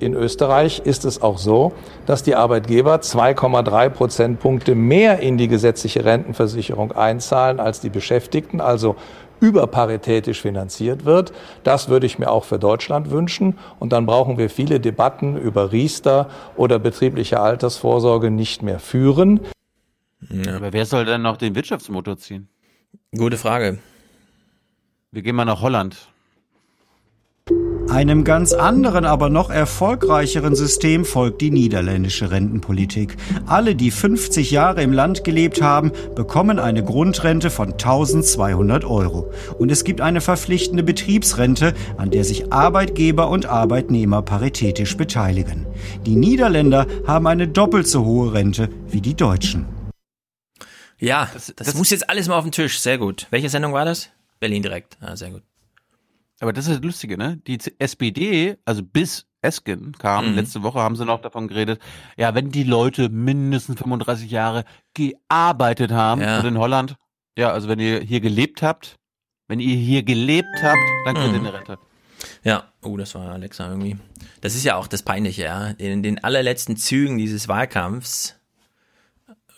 In 0.00 0.12
Österreich 0.14 0.82
ist 0.84 1.04
es 1.04 1.22
auch 1.22 1.38
so, 1.38 1.72
dass 2.04 2.22
die 2.22 2.34
Arbeitgeber 2.34 2.96
2,3 2.96 3.88
Prozentpunkte 3.88 4.74
mehr 4.74 5.20
in 5.20 5.38
die 5.38 5.48
gesetzliche 5.48 6.04
Rentenversicherung 6.04 6.92
einzahlen 6.92 7.60
als 7.60 7.80
die 7.80 7.90
Beschäftigten, 7.90 8.60
also 8.60 8.96
überparitätisch 9.40 10.42
finanziert 10.42 11.04
wird. 11.04 11.32
Das 11.62 11.88
würde 11.88 12.06
ich 12.06 12.18
mir 12.18 12.30
auch 12.30 12.44
für 12.44 12.58
Deutschland 12.58 13.10
wünschen. 13.10 13.58
Und 13.78 13.92
dann 13.92 14.04
brauchen 14.04 14.36
wir 14.36 14.50
viele 14.50 14.80
Debatten 14.80 15.36
über 15.36 15.72
Riester 15.72 16.28
oder 16.56 16.78
betriebliche 16.78 17.40
Altersvorsorge 17.40 18.30
nicht 18.30 18.62
mehr 18.62 18.80
führen. 18.80 19.40
Ja. 20.28 20.56
Aber 20.56 20.72
wer 20.72 20.86
soll 20.86 21.04
denn 21.04 21.22
noch 21.22 21.36
den 21.36 21.54
Wirtschaftsmotor 21.54 22.18
ziehen? 22.18 22.48
Gute 23.16 23.36
Frage. 23.36 23.78
Wir 25.14 25.22
gehen 25.22 25.36
mal 25.36 25.44
nach 25.44 25.60
Holland. 25.60 26.08
Einem 27.88 28.24
ganz 28.24 28.52
anderen, 28.52 29.04
aber 29.04 29.30
noch 29.30 29.48
erfolgreicheren 29.48 30.56
System 30.56 31.04
folgt 31.04 31.40
die 31.40 31.52
niederländische 31.52 32.32
Rentenpolitik. 32.32 33.16
Alle, 33.46 33.76
die 33.76 33.92
50 33.92 34.50
Jahre 34.50 34.82
im 34.82 34.92
Land 34.92 35.22
gelebt 35.22 35.62
haben, 35.62 35.92
bekommen 36.16 36.58
eine 36.58 36.82
Grundrente 36.82 37.50
von 37.50 37.74
1200 37.74 38.84
Euro. 38.84 39.30
Und 39.56 39.70
es 39.70 39.84
gibt 39.84 40.00
eine 40.00 40.20
verpflichtende 40.20 40.82
Betriebsrente, 40.82 41.74
an 41.96 42.10
der 42.10 42.24
sich 42.24 42.52
Arbeitgeber 42.52 43.28
und 43.30 43.46
Arbeitnehmer 43.46 44.20
paritätisch 44.22 44.96
beteiligen. 44.96 45.64
Die 46.06 46.16
Niederländer 46.16 46.88
haben 47.06 47.28
eine 47.28 47.46
doppelt 47.46 47.86
so 47.86 48.04
hohe 48.04 48.32
Rente 48.32 48.68
wie 48.88 49.00
die 49.00 49.14
Deutschen. 49.14 49.66
Ja, 50.98 51.30
das, 51.32 51.52
das, 51.54 51.68
das 51.68 51.76
muss 51.76 51.90
jetzt 51.90 52.10
alles 52.10 52.26
mal 52.26 52.36
auf 52.36 52.44
den 52.44 52.50
Tisch. 52.50 52.80
Sehr 52.80 52.98
gut. 52.98 53.28
Welche 53.30 53.48
Sendung 53.48 53.72
war 53.72 53.84
das? 53.84 54.10
Berlin 54.44 54.62
direkt. 54.62 54.98
Ah, 55.00 55.16
sehr 55.16 55.30
gut. 55.30 55.42
Aber 56.38 56.52
das 56.52 56.66
ist 56.66 56.74
das 56.74 56.82
Lustige, 56.82 57.16
ne? 57.16 57.40
Die 57.46 57.58
SPD, 57.78 58.58
also 58.66 58.82
bis 58.82 59.26
Esken 59.40 59.92
kam, 59.92 60.32
mhm. 60.32 60.34
letzte 60.34 60.62
Woche 60.62 60.80
haben 60.80 60.96
sie 60.96 61.06
noch 61.06 61.22
davon 61.22 61.48
geredet, 61.48 61.80
ja, 62.18 62.34
wenn 62.34 62.50
die 62.50 62.64
Leute 62.64 63.08
mindestens 63.08 63.78
35 63.78 64.30
Jahre 64.30 64.64
gearbeitet 64.92 65.92
haben, 65.92 66.20
ja. 66.20 66.40
und 66.40 66.44
in 66.44 66.58
Holland, 66.58 66.96
ja, 67.38 67.52
also 67.52 67.68
wenn 67.68 67.78
ihr 67.78 68.00
hier 68.00 68.20
gelebt 68.20 68.60
habt, 68.60 68.96
wenn 69.48 69.60
ihr 69.60 69.76
hier 69.76 70.02
gelebt 70.02 70.62
habt, 70.62 70.84
dann 71.06 71.14
kriegt 71.14 71.28
mhm. 71.28 71.34
ihr 71.36 71.40
eine 71.40 71.52
Rente. 71.54 71.78
Ja, 72.42 72.64
oh, 72.82 72.98
das 72.98 73.14
war 73.14 73.32
Alexa 73.32 73.66
irgendwie. 73.66 73.96
Das 74.42 74.54
ist 74.54 74.64
ja 74.64 74.76
auch 74.76 74.88
das 74.88 75.02
Peinliche, 75.02 75.44
ja. 75.44 75.68
In 75.78 76.02
den 76.02 76.22
allerletzten 76.22 76.76
Zügen 76.76 77.16
dieses 77.16 77.48
Wahlkampfs 77.48 78.36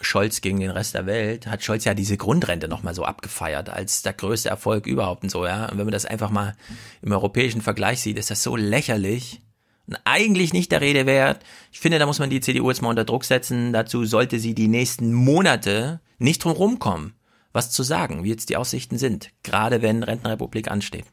Scholz 0.01 0.41
gegen 0.41 0.61
den 0.61 0.71
Rest 0.71 0.95
der 0.95 1.07
Welt, 1.07 1.47
hat 1.47 1.63
Scholz 1.63 1.85
ja 1.85 1.95
diese 1.95 2.17
Grundrente 2.17 2.69
nochmal 2.69 2.95
so 2.95 3.05
abgefeiert 3.05 3.71
als 3.71 4.03
der 4.03 4.13
größte 4.13 4.49
Erfolg 4.49 4.87
überhaupt 4.87 5.23
und 5.23 5.31
so, 5.31 5.47
ja. 5.47 5.67
Und 5.67 5.79
wenn 5.79 5.87
man 5.87 5.93
das 5.93 6.05
einfach 6.05 6.31
mal 6.31 6.55
im 7.03 7.13
europäischen 7.13 7.63
Vergleich 7.63 8.01
sieht, 8.01 8.19
ist 8.19 8.31
das 8.31 8.43
so 8.43 8.57
lächerlich 8.57 9.41
und 9.87 9.99
eigentlich 10.05 10.53
nicht 10.53 10.73
der 10.73 10.81
Rede 10.81 11.07
wert. 11.07 11.45
Ich 11.73 11.81
finde, 11.81 11.99
da 11.99 12.07
muss 12.07 12.19
man 12.19 12.31
die 12.31 12.41
CDU 12.41 12.69
jetzt 12.69 12.83
mal 12.83 12.91
unter 12.91 13.05
Druck 13.05 13.25
setzen. 13.25 13.73
Dazu 13.73 14.05
sollte 14.05 14.39
sie 14.39 14.55
die 14.55 14.69
nächsten 14.69 15.13
Monate 15.13 16.01
nicht 16.19 16.45
drum 16.45 16.53
rumkommen, 16.53 17.15
was 17.53 17.71
zu 17.71 17.83
sagen, 17.83 18.25
wie 18.25 18.31
jetzt 18.31 18.49
die 18.51 18.57
Aussichten 18.57 18.99
sind, 18.99 19.31
gerade 19.43 19.83
wenn 19.83 20.03
Rentenrepublik 20.03 20.71
ansteht. 20.71 21.07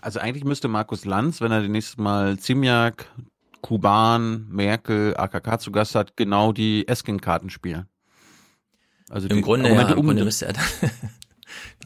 Also 0.00 0.20
eigentlich 0.20 0.44
müsste 0.44 0.68
Markus 0.68 1.04
Lanz, 1.04 1.40
wenn 1.40 1.52
er 1.52 1.60
nächste 1.60 2.00
Mal 2.00 2.38
Ziemiak, 2.38 3.10
Kuban, 3.62 4.46
Merkel, 4.48 5.16
AKK 5.16 5.58
zu 5.58 5.72
Gast 5.72 5.94
hat, 5.94 6.16
genau 6.16 6.52
die 6.52 6.86
Esken-Karten 6.86 7.50
spielen. 7.50 7.86
Also 9.10 9.28
Im 9.28 9.42
Grunde, 9.42 9.72
ja, 9.72 9.88
im 9.88 9.94
Grunde 9.94 10.24
müsste 10.24 10.46
er 10.46 10.52
dann 10.54 10.64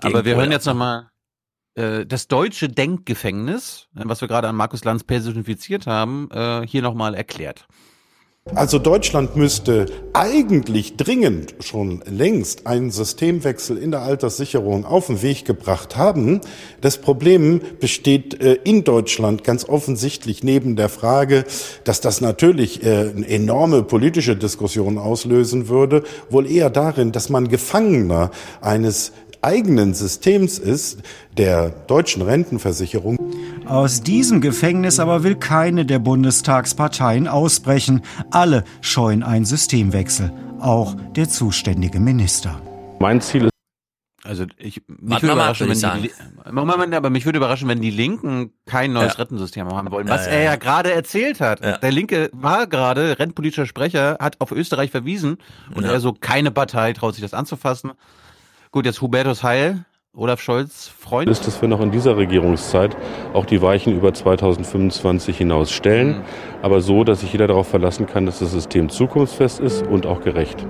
Aber 0.03 0.25
wir 0.25 0.37
hören 0.37 0.51
jetzt 0.51 0.67
nochmal 0.67 1.09
äh, 1.75 2.05
das 2.05 2.29
deutsche 2.29 2.69
Denkgefängnis, 2.69 3.89
was 3.93 4.21
wir 4.21 4.29
gerade 4.29 4.49
an 4.49 4.57
Markus 4.57 4.85
Lanz 4.85 5.05
personifiziert 5.05 5.87
haben, 5.87 6.29
äh, 6.31 6.67
hier 6.67 6.83
nochmal 6.83 7.15
erklärt. 7.15 7.67
Also 8.55 8.81
Deutschland 8.81 9.37
müsste 9.37 9.87
eigentlich 10.13 10.97
dringend 10.97 11.55
schon 11.61 12.03
längst 12.07 12.67
einen 12.67 12.91
Systemwechsel 12.91 13.79
in 13.79 13.93
der 13.93 14.03
Alterssicherung 14.03 14.85
auf 14.85 15.07
den 15.07 15.23
Weg 15.23 15.45
gebracht 15.45 15.97
haben. 15.97 16.41
Das 16.81 16.99
Problem 16.99 17.61
besteht 17.79 18.41
äh, 18.43 18.59
in 18.65 18.83
Deutschland 18.83 19.45
ganz 19.45 19.69
offensichtlich 19.69 20.43
neben 20.43 20.75
der 20.75 20.89
Frage, 20.89 21.45
dass 21.85 22.01
das 22.01 22.21
natürlich 22.21 22.85
äh, 22.85 23.13
eine 23.17 23.29
enorme 23.29 23.85
politische 23.85 24.37
Diskussion 24.37 24.99
auslösen 24.99 25.69
würde, 25.69 26.03
wohl 26.29 26.51
eher 26.51 26.69
darin, 26.69 27.13
dass 27.13 27.31
man 27.31 27.49
Gefangener 27.49 28.33
eines 28.61 29.13
eigenen 29.41 29.95
Systems 29.95 30.59
ist, 30.59 31.01
der 31.37 31.71
deutschen 31.87 32.23
Rentenversicherung. 32.23 33.19
Aus 33.67 34.03
diesem 34.03 34.41
Gefängnis 34.41 34.99
aber 34.99 35.23
will 35.23 35.37
keine 35.37 35.87
der 35.87 35.99
Bundestagsparteien 35.99 37.29
ausbrechen. 37.29 38.03
Alle 38.31 38.65
scheuen 38.81 39.23
einen 39.23 39.45
Systemwechsel, 39.45 40.33
auch 40.61 40.97
der 41.17 41.29
zuständige 41.29 42.01
Minister. 42.01 42.61
Mein 42.99 43.21
Ziel 43.21 43.45
ist 43.45 43.53
also 44.25 44.47
ich 44.57 44.83
mich 44.87 45.21
würde 45.21 45.33
überraschen, 45.33 45.69
wenn 45.69 46.03
die, 46.03 46.13
Moment, 46.53 46.95
aber 46.95 47.11
mich 47.11 47.25
würde 47.25 47.39
überraschen, 47.39 47.69
wenn 47.69 47.81
die 47.81 47.91
Linken 47.91 48.53
kein 48.67 48.93
neues 48.93 49.15
ja. 49.15 49.19
Rentensystem 49.19 49.67
haben 49.67 49.91
wollen, 49.91 50.09
was 50.09 50.27
ja, 50.27 50.33
ja, 50.33 50.39
er 50.39 50.45
ja 50.45 50.57
gerade 50.57 50.93
erzählt 50.93 51.41
hat. 51.41 51.61
Der 51.61 51.91
Linke 51.91 52.31
war 52.33 52.69
gerade 52.69 53.19
rentenpolitischer 53.19 53.67
Sprecher, 53.67 54.19
hat 54.21 54.41
auf 54.41 54.53
Österreich 54.53 54.93
verwiesen 54.93 55.39
und 55.75 55.85
er 55.85 55.99
so 55.99 56.13
keine 56.13 56.53
Partei 56.53 56.93
traut 56.93 57.15
sich 57.15 57.23
das 57.23 57.35
anzufassen. 57.35 57.93
Gut, 58.71 58.87
jetzt 58.87 59.03
Hubertus 59.03 59.43
Heil, 59.43 59.85
Olaf 60.15 60.43
Scholz, 60.43 60.89
Freund. 60.89 61.31
Ist, 61.31 61.47
dass 61.47 61.63
wir 61.63 61.69
noch 61.69 61.81
in 61.81 61.91
dieser 61.91 62.19
Regierungszeit 62.19 62.95
auch 63.33 63.47
die 63.47 63.63
Weichen 63.63 63.97
über 63.97 64.13
2025 64.13 65.39
hinaus 65.39 65.73
stellen, 65.73 66.19
mhm. 66.19 66.25
aber 66.61 66.83
so, 66.83 67.03
dass 67.03 67.21
sich 67.21 67.33
jeder 67.33 67.47
darauf 67.47 67.69
verlassen 67.69 68.05
kann, 68.05 68.27
dass 68.27 68.41
das 68.41 68.51
System 68.51 68.91
zukunftsfest 68.91 69.61
ist 69.61 69.87
und 69.87 70.05
auch 70.05 70.21
gerecht. 70.21 70.67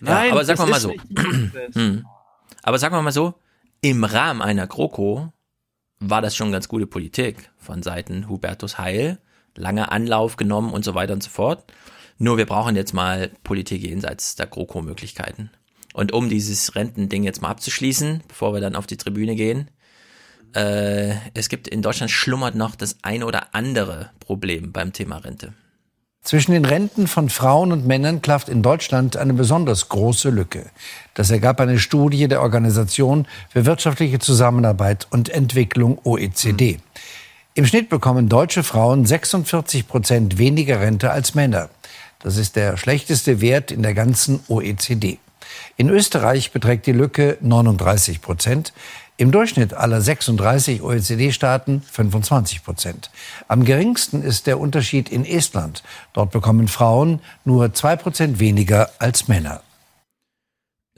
Nein, 0.00 0.28
ja, 0.28 0.32
aber 0.32 0.44
sagen 0.46 0.60
wir 0.60 0.66
mal 0.66 0.80
so. 0.80 0.94
Hm. 1.74 2.06
aber 2.62 2.78
sagen 2.78 2.94
wir 2.94 3.02
mal 3.02 3.12
so, 3.12 3.34
im 3.82 4.04
Rahmen 4.04 4.40
einer 4.40 4.66
GroKo 4.66 5.32
war 6.00 6.22
das 6.22 6.34
schon 6.34 6.50
ganz 6.50 6.66
gute 6.68 6.86
Politik 6.86 7.50
von 7.58 7.82
Seiten 7.82 8.26
Hubertus 8.26 8.78
Heil, 8.78 9.18
lange 9.54 9.92
Anlauf 9.92 10.36
genommen 10.36 10.72
und 10.72 10.82
so 10.82 10.94
weiter 10.94 11.12
und 11.12 11.22
so 11.22 11.28
fort. 11.28 11.70
Nur 12.16 12.38
wir 12.38 12.46
brauchen 12.46 12.74
jetzt 12.74 12.94
mal 12.94 13.30
Politik 13.44 13.82
jenseits 13.82 14.34
der 14.36 14.46
GroKo-Möglichkeiten. 14.46 15.50
Und 15.96 16.12
um 16.12 16.28
dieses 16.28 16.74
Rentending 16.74 17.24
jetzt 17.24 17.40
mal 17.40 17.48
abzuschließen, 17.48 18.22
bevor 18.28 18.52
wir 18.52 18.60
dann 18.60 18.76
auf 18.76 18.86
die 18.86 18.98
Tribüne 18.98 19.34
gehen, 19.34 19.70
äh, 20.54 21.14
es 21.32 21.48
gibt 21.48 21.66
in 21.68 21.80
Deutschland 21.80 22.10
schlummert 22.10 22.54
noch 22.54 22.76
das 22.76 22.98
ein 23.00 23.22
oder 23.22 23.54
andere 23.54 24.10
Problem 24.20 24.72
beim 24.72 24.92
Thema 24.92 25.16
Rente. 25.16 25.54
Zwischen 26.20 26.52
den 26.52 26.66
Renten 26.66 27.06
von 27.06 27.30
Frauen 27.30 27.72
und 27.72 27.86
Männern 27.86 28.20
klafft 28.20 28.50
in 28.50 28.62
Deutschland 28.62 29.16
eine 29.16 29.32
besonders 29.32 29.88
große 29.88 30.28
Lücke. 30.28 30.66
Das 31.14 31.30
ergab 31.30 31.62
eine 31.62 31.78
Studie 31.78 32.28
der 32.28 32.42
Organisation 32.42 33.26
für 33.48 33.64
wirtschaftliche 33.64 34.18
Zusammenarbeit 34.18 35.06
und 35.08 35.30
Entwicklung 35.30 35.98
OECD. 36.04 36.78
Im 37.54 37.64
Schnitt 37.64 37.88
bekommen 37.88 38.28
deutsche 38.28 38.64
Frauen 38.64 39.06
46 39.06 39.88
Prozent 39.88 40.36
weniger 40.36 40.78
Rente 40.78 41.10
als 41.10 41.34
Männer. 41.34 41.70
Das 42.18 42.36
ist 42.36 42.54
der 42.54 42.76
schlechteste 42.76 43.40
Wert 43.40 43.70
in 43.70 43.82
der 43.82 43.94
ganzen 43.94 44.40
OECD. 44.48 45.18
In 45.78 45.90
Österreich 45.90 46.52
beträgt 46.52 46.86
die 46.86 46.92
Lücke 46.92 47.36
39 47.42 48.22
Prozent. 48.22 48.72
Im 49.18 49.30
Durchschnitt 49.30 49.74
aller 49.74 50.00
36 50.00 50.82
OECD-Staaten 50.82 51.82
25 51.82 52.64
Prozent. 52.64 53.10
Am 53.46 53.64
geringsten 53.64 54.22
ist 54.22 54.46
der 54.46 54.58
Unterschied 54.58 55.10
in 55.10 55.24
Estland. 55.24 55.82
Dort 56.14 56.32
bekommen 56.32 56.68
Frauen 56.68 57.20
nur 57.44 57.74
zwei 57.74 57.96
Prozent 57.96 58.40
weniger 58.40 58.90
als 58.98 59.28
Männer. 59.28 59.62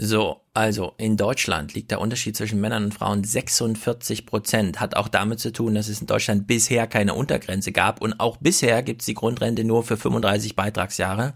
So, 0.00 0.42
also 0.54 0.94
in 0.96 1.16
Deutschland 1.16 1.74
liegt 1.74 1.90
der 1.90 2.00
Unterschied 2.00 2.36
zwischen 2.36 2.60
Männern 2.60 2.84
und 2.84 2.94
Frauen 2.94 3.24
46 3.24 4.26
Prozent. 4.26 4.78
Hat 4.78 4.94
auch 4.94 5.08
damit 5.08 5.40
zu 5.40 5.52
tun, 5.52 5.74
dass 5.74 5.88
es 5.88 6.00
in 6.00 6.06
Deutschland 6.06 6.46
bisher 6.46 6.86
keine 6.86 7.14
Untergrenze 7.14 7.72
gab 7.72 8.00
und 8.00 8.20
auch 8.20 8.36
bisher 8.36 8.84
gibt 8.84 9.02
es 9.02 9.06
die 9.06 9.14
Grundrente 9.14 9.64
nur 9.64 9.82
für 9.82 9.96
35 9.96 10.54
Beitragsjahre. 10.54 11.34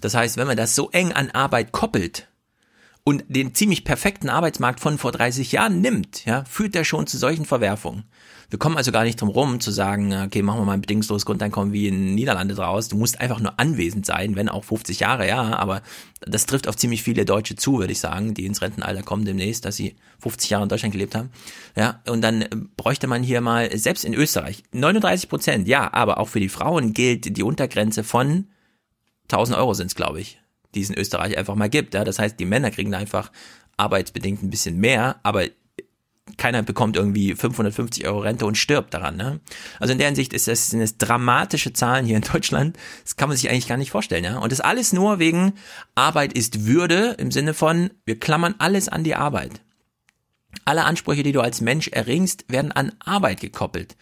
Das 0.00 0.14
heißt, 0.14 0.38
wenn 0.38 0.46
man 0.46 0.56
das 0.56 0.74
so 0.74 0.88
eng 0.90 1.12
an 1.12 1.30
Arbeit 1.30 1.72
koppelt, 1.72 2.28
und 3.08 3.24
den 3.26 3.54
ziemlich 3.54 3.84
perfekten 3.84 4.28
Arbeitsmarkt 4.28 4.80
von 4.80 4.98
vor 4.98 5.12
30 5.12 5.50
Jahren 5.52 5.80
nimmt, 5.80 6.26
ja, 6.26 6.44
führt 6.44 6.74
der 6.74 6.84
schon 6.84 7.06
zu 7.06 7.16
solchen 7.16 7.46
Verwerfungen. 7.46 8.04
Wir 8.50 8.58
kommen 8.58 8.76
also 8.76 8.92
gar 8.92 9.04
nicht 9.04 9.18
drum 9.18 9.30
rum 9.30 9.60
zu 9.60 9.70
sagen, 9.70 10.12
okay, 10.12 10.42
machen 10.42 10.60
wir 10.60 10.66
mal 10.66 10.74
ein 10.74 10.82
bedingungsloses 10.82 11.24
Grundeinkommen 11.24 11.72
wie 11.72 11.88
in 11.88 11.94
den 11.94 12.14
Niederlande 12.14 12.54
draus. 12.54 12.88
Du 12.88 12.98
musst 12.98 13.18
einfach 13.18 13.40
nur 13.40 13.58
anwesend 13.58 14.04
sein, 14.04 14.36
wenn 14.36 14.50
auch 14.50 14.62
50 14.62 15.00
Jahre, 15.00 15.26
ja, 15.26 15.56
aber 15.56 15.80
das 16.20 16.44
trifft 16.44 16.68
auf 16.68 16.76
ziemlich 16.76 17.02
viele 17.02 17.24
Deutsche 17.24 17.56
zu, 17.56 17.78
würde 17.78 17.92
ich 17.92 17.98
sagen, 17.98 18.34
die 18.34 18.44
ins 18.44 18.60
Rentenalter 18.60 19.02
kommen 19.02 19.24
demnächst, 19.24 19.64
dass 19.64 19.76
sie 19.76 19.96
50 20.18 20.50
Jahre 20.50 20.64
in 20.64 20.68
Deutschland 20.68 20.92
gelebt 20.92 21.14
haben. 21.14 21.30
Ja, 21.76 22.02
und 22.10 22.20
dann 22.20 22.68
bräuchte 22.76 23.06
man 23.06 23.22
hier 23.22 23.40
mal, 23.40 23.74
selbst 23.78 24.04
in 24.04 24.12
Österreich, 24.12 24.64
39 24.72 25.30
Prozent, 25.30 25.66
ja, 25.66 25.90
aber 25.94 26.18
auch 26.18 26.28
für 26.28 26.40
die 26.40 26.50
Frauen 26.50 26.92
gilt 26.92 27.38
die 27.38 27.42
Untergrenze 27.42 28.04
von 28.04 28.48
1000 29.30 29.56
Euro 29.56 29.72
sind 29.72 29.86
es, 29.86 29.94
glaube 29.94 30.20
ich 30.20 30.38
die 30.74 30.82
es 30.82 30.90
in 30.90 30.98
Österreich 30.98 31.36
einfach 31.36 31.54
mal 31.54 31.70
gibt. 31.70 31.94
Ja? 31.94 32.04
Das 32.04 32.18
heißt, 32.18 32.38
die 32.38 32.44
Männer 32.44 32.70
kriegen 32.70 32.94
einfach 32.94 33.30
arbeitsbedingt 33.76 34.42
ein 34.42 34.50
bisschen 34.50 34.78
mehr, 34.78 35.20
aber 35.22 35.46
keiner 36.36 36.62
bekommt 36.62 36.96
irgendwie 36.96 37.34
550 37.34 38.06
Euro 38.06 38.20
Rente 38.20 38.44
und 38.44 38.56
stirbt 38.56 38.92
daran. 38.92 39.16
Ne? 39.16 39.40
Also 39.80 39.92
in 39.92 39.98
der 39.98 40.08
Hinsicht 40.08 40.32
ist 40.32 40.46
das, 40.46 40.68
sind 40.68 40.80
das 40.80 40.98
dramatische 40.98 41.72
Zahlen 41.72 42.04
hier 42.04 42.16
in 42.16 42.22
Deutschland. 42.22 42.76
Das 43.02 43.16
kann 43.16 43.28
man 43.28 43.36
sich 43.36 43.48
eigentlich 43.48 43.68
gar 43.68 43.78
nicht 43.78 43.90
vorstellen. 43.90 44.24
Ja? 44.24 44.38
Und 44.38 44.52
das 44.52 44.60
alles 44.60 44.92
nur 44.92 45.18
wegen 45.18 45.54
Arbeit 45.94 46.32
ist 46.32 46.66
Würde 46.66 47.16
im 47.18 47.30
Sinne 47.30 47.54
von, 47.54 47.90
wir 48.04 48.20
klammern 48.20 48.54
alles 48.58 48.88
an 48.88 49.04
die 49.04 49.14
Arbeit. 49.14 49.62
Alle 50.64 50.84
Ansprüche, 50.84 51.22
die 51.22 51.32
du 51.32 51.40
als 51.40 51.60
Mensch 51.60 51.88
erringst, 51.88 52.44
werden 52.48 52.72
an 52.72 52.92
Arbeit 53.00 53.40
gekoppelt. 53.40 53.96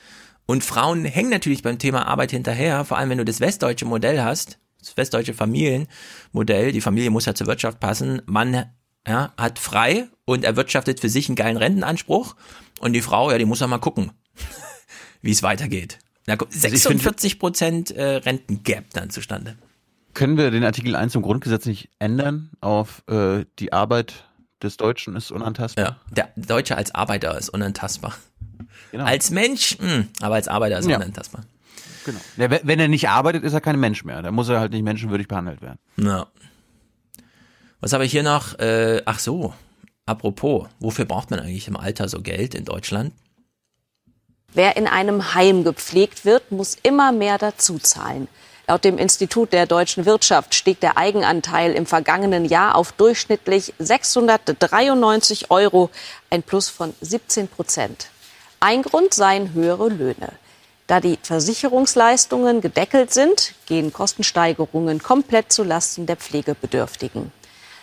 Und 0.47 0.63
Frauen 0.63 1.05
hängen 1.05 1.31
natürlich 1.31 1.63
beim 1.63 1.79
Thema 1.79 2.07
Arbeit 2.07 2.31
hinterher, 2.31 2.85
vor 2.85 2.99
allem 2.99 3.11
wenn 3.11 3.19
du 3.19 3.25
das 3.25 3.41
westdeutsche 3.41 3.85
Modell 3.85 4.23
hast, 4.23 4.59
das 4.87 4.97
westdeutsche 4.97 5.35
Familienmodell, 5.35 6.73
die 6.73 6.81
Familie 6.81 7.11
muss 7.11 7.27
ja 7.27 7.35
zur 7.35 7.47
Wirtschaft 7.47 7.81
passen, 7.81 8.23
Mann 8.27 8.67
ja, 9.07 9.33
hat 9.37 9.59
frei 9.59 10.09
und 10.25 10.45
erwirtschaftet 10.45 11.01
für 11.01 11.09
sich 11.09 11.29
einen 11.29 11.37
geilen 11.37 11.57
Rentenanspruch 11.57 12.35
und 12.81 12.93
die 12.93 13.03
Frau, 13.03 13.31
ja, 13.31 13.39
die 13.39 13.45
muss 13.45 13.61
ja 13.61 13.67
mal 13.67 13.79
gucken, 13.79 14.13
wie 15.23 15.31
es 15.31 15.43
weitergeht. 15.43 15.99
Da 16.27 16.37
kommt 16.37 16.53
46 16.53 17.39
Prozent 17.39 17.91
äh, 17.93 18.17
Rentengap 18.17 18.85
dann 18.93 19.11
zustande. 19.11 19.57
Können 20.15 20.37
wir 20.37 20.51
den 20.51 20.65
Artikel 20.65 20.97
1 20.97 21.15
im 21.15 21.23
Grundgesetz 21.23 21.67
nicht 21.67 21.91
ändern 21.99 22.51
auf 22.61 23.03
äh, 23.09 23.45
die 23.59 23.73
Arbeit 23.73 24.25
des 24.63 24.77
Deutschen 24.77 25.15
ist 25.15 25.31
unantastbar? 25.31 25.85
Ja, 25.85 26.01
der 26.11 26.31
Deutsche 26.37 26.77
als 26.77 26.95
Arbeiter 26.95 27.37
ist 27.39 27.51
unantastbar. 27.51 28.15
Genau. 28.91 29.05
Als 29.05 29.31
Mensch, 29.31 29.77
mh, 29.79 30.07
aber 30.23 30.37
als 30.37 30.49
Arbeiter 30.49 30.79
ist 30.79 30.89
Ja. 30.89 30.97
unantastbar. 30.97 31.45
Genau. 32.07 32.19
Ja, 32.39 32.51
wenn- 32.63 32.81
er 32.81 32.89
nicht 32.89 33.09
arbeitet, 33.11 33.45
ist 33.45 33.53
er 33.53 33.61
kein 33.61 33.79
Mensch 33.79 34.05
mehr. 34.05 34.23
Da 34.23 34.31
muss 34.31 34.49
er 34.49 34.61
halt 34.61 34.73
nicht 34.73 34.83
menschenwürdig 34.85 35.29
behandelt 35.29 35.61
werden. 35.61 35.79
Ja. 35.99 36.27
Was 37.81 37.93
habe 37.93 38.07
ich 38.07 38.13
hier 38.13 38.23
noch? 38.23 38.59
Äh, 38.59 39.03
ach 39.05 39.19
so, 39.19 39.53
apropos, 40.07 40.67
wofür 40.81 41.05
braucht 41.05 41.31
man 41.31 41.41
eigentlich 41.41 41.69
im 41.69 41.77
Alter 41.77 42.09
so 42.09 42.23
Geld 42.23 42.55
in 42.55 42.65
Deutschland? 42.65 43.13
Wer 44.55 44.77
in 44.79 44.87
einem 44.87 45.35
Heim 45.35 45.65
gepflegt 45.65 46.25
wird, 46.25 46.51
muss 46.51 46.77
immer 46.83 47.13
mehr 47.13 47.37
dazuzahlen. 47.37 48.29
Laut 48.69 48.85
dem 48.85 48.99
Institut 48.99 49.53
der 49.53 49.67
deutschen 49.67 50.07
Wirtschaft 50.07 50.55
stieg 50.55 50.81
der 50.81 50.97
Eigenanteil 50.97 51.73
im 51.73 51.87
vergangenen 51.87 52.45
Jahr 52.45 52.75
auf 52.75 52.93
durchschnittlich 52.93 53.75
693 53.79 55.51
Euro, 55.51 55.91
ein 56.31 56.43
Plus 56.43 56.69
von 56.69 56.95
17 57.01 57.49
Prozent. 57.49 58.09
Ein 58.59 58.83
Grund 58.83 59.13
seien 59.15 59.53
höhere 59.53 59.89
Löhne. 59.89 60.33
Da 60.87 61.01
die 61.01 61.19
Versicherungsleistungen 61.21 62.61
gedeckelt 62.61 63.13
sind, 63.13 63.55
gehen 63.67 63.93
Kostensteigerungen 63.93 65.03
komplett 65.03 65.51
zulasten 65.53 66.07
der 66.07 66.17
Pflegebedürftigen. 66.17 67.33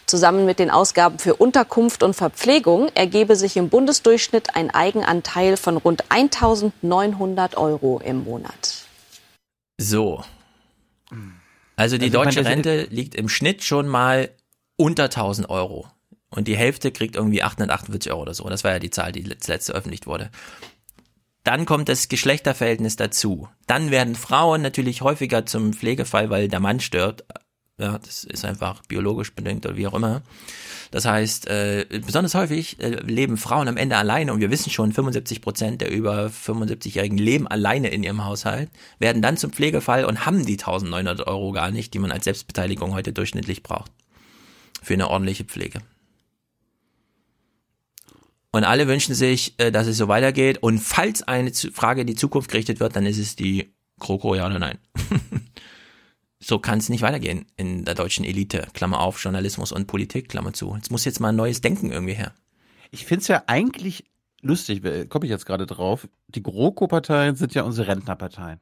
Zusammen 0.06 0.46
mit 0.46 0.60
den 0.60 0.70
Ausgaben 0.70 1.20
für 1.20 1.36
Unterkunft 1.36 2.04
und 2.04 2.14
Verpflegung 2.14 2.90
ergebe 2.94 3.36
sich 3.36 3.58
im 3.58 3.70
Bundesdurchschnitt 3.70 4.56
ein 4.56 4.70
Eigenanteil 4.70 5.58
von 5.58 5.78
rund 5.78 6.04
1900 6.10 7.58
Euro 7.58 8.02
im 8.04 8.24
Monat. 8.24 8.86
So. 9.78 10.24
Also 11.76 11.98
die 11.98 12.06
Also 12.06 12.24
deutsche 12.24 12.46
Rente 12.46 12.84
liegt 12.90 13.16
im 13.16 13.28
Schnitt 13.30 13.64
schon 13.64 13.88
mal 13.88 14.30
unter 14.78 15.06
1000 15.06 15.50
Euro. 15.50 15.88
Und 16.30 16.48
die 16.48 16.58
Hälfte 16.58 16.92
kriegt 16.92 17.16
irgendwie 17.16 17.44
848 17.44 18.12
Euro 18.12 18.24
oder 18.24 18.34
so. 18.34 18.50
Das 18.50 18.64
war 18.64 18.72
ja 18.72 18.80
die 18.80 18.90
Zahl, 18.90 19.12
die 19.12 19.22
letzt- 19.24 19.48
letzte 19.48 19.72
veröffentlicht 19.74 20.08
wurde. 20.08 20.32
Dann 21.44 21.66
kommt 21.66 21.90
das 21.90 22.08
Geschlechterverhältnis 22.08 22.96
dazu. 22.96 23.50
Dann 23.68 23.92
werden 23.92 24.16
Frauen 24.16 24.62
natürlich 24.62 25.02
häufiger 25.02 25.46
zum 25.46 25.74
Pflegefall, 25.74 26.30
weil 26.30 26.48
der 26.48 26.60
Mann 26.60 26.80
stirbt. 26.80 27.26
Ja, 27.80 27.98
das 27.98 28.24
ist 28.24 28.46
einfach 28.46 28.82
biologisch 28.88 29.34
bedingt 29.34 29.66
oder 29.66 29.76
wie 29.76 29.88
auch 29.88 29.96
immer. 29.96 30.22
Das 30.92 31.06
heißt, 31.06 31.48
äh, 31.48 31.88
besonders 32.06 32.36
häufig 32.36 32.80
äh, 32.80 32.90
leben 33.02 33.36
Frauen 33.36 33.68
am 33.68 33.78
Ende 33.78 33.98
alleine 33.98 34.32
und 34.32 34.42
wir 34.42 34.52
wissen 34.52 34.70
schon, 34.70 34.94
75 34.94 35.42
Prozent 35.42 35.82
der 35.82 35.92
über 35.92 36.28
75-Jährigen 36.28 37.18
leben 37.18 37.48
alleine 37.48 37.90
in 37.90 38.04
ihrem 38.04 38.24
Haushalt, 38.24 38.70
werden 39.00 39.24
dann 39.24 39.38
zum 39.38 39.52
Pflegefall 39.52 40.06
und 40.06 40.26
haben 40.28 40.46
die 40.46 40.54
1900 40.54 41.26
Euro 41.26 41.52
gar 41.52 41.72
nicht, 41.72 41.96
die 41.96 42.00
man 42.00 42.12
als 42.12 42.26
Selbstbeteiligung 42.26 42.94
heute 42.94 43.12
durchschnittlich 43.12 43.64
braucht. 43.64 43.92
Für 44.84 44.94
eine 44.94 45.10
ordentliche 45.10 45.46
Pflege. 45.46 45.80
Und 48.54 48.66
alle 48.66 48.88
wünschen 48.88 49.16
sich, 49.16 49.56
äh, 49.58 49.72
dass 49.72 49.88
es 49.88 49.98
so 49.98 50.08
weitergeht. 50.08 50.60
Und 50.62 50.80
falls 50.80 51.24
eine 51.24 51.52
Frage 51.52 52.02
in 52.02 52.08
die 52.08 52.16
Zukunft 52.16 52.52
gerichtet 52.52 52.80
wird, 52.80 52.96
dann 52.96 53.06
ist 53.08 53.18
es 53.18 53.36
die 53.36 53.74
Kroko, 54.00 54.36
ja 54.36 54.46
oder 54.46 54.60
nein. 54.60 54.78
so 56.40 56.60
kann 56.60 56.78
es 56.78 56.88
nicht 56.88 57.02
weitergehen 57.02 57.48
in 57.58 57.84
der 57.84 57.96
deutschen 57.96 58.24
Elite. 58.24 58.68
Klammer 58.74 59.00
auf, 59.00 59.22
Journalismus 59.22 59.72
und 59.72 59.88
Politik, 59.88 60.30
Klammer 60.30 60.54
zu. 60.54 60.78
Es 60.80 60.92
muss 60.92 61.04
jetzt 61.04 61.20
mal 61.20 61.30
ein 61.30 61.36
neues 61.36 61.62
Denken 61.62 61.92
irgendwie 61.92 62.14
her. 62.14 62.34
Ich 62.92 63.06
finde 63.08 63.24
es 63.24 63.28
ja 63.28 63.44
eigentlich 63.48 64.06
lustig, 64.42 64.84
komme 65.10 65.26
ich 65.26 65.32
jetzt 65.32 65.48
gerade 65.48 65.66
drauf. 65.66 66.08
Die 66.28 66.44
GroKo-Parteien 66.44 67.36
sind 67.36 67.56
ja 67.56 67.64
unsere 67.64 67.88
Rentnerparteien. 67.88 68.60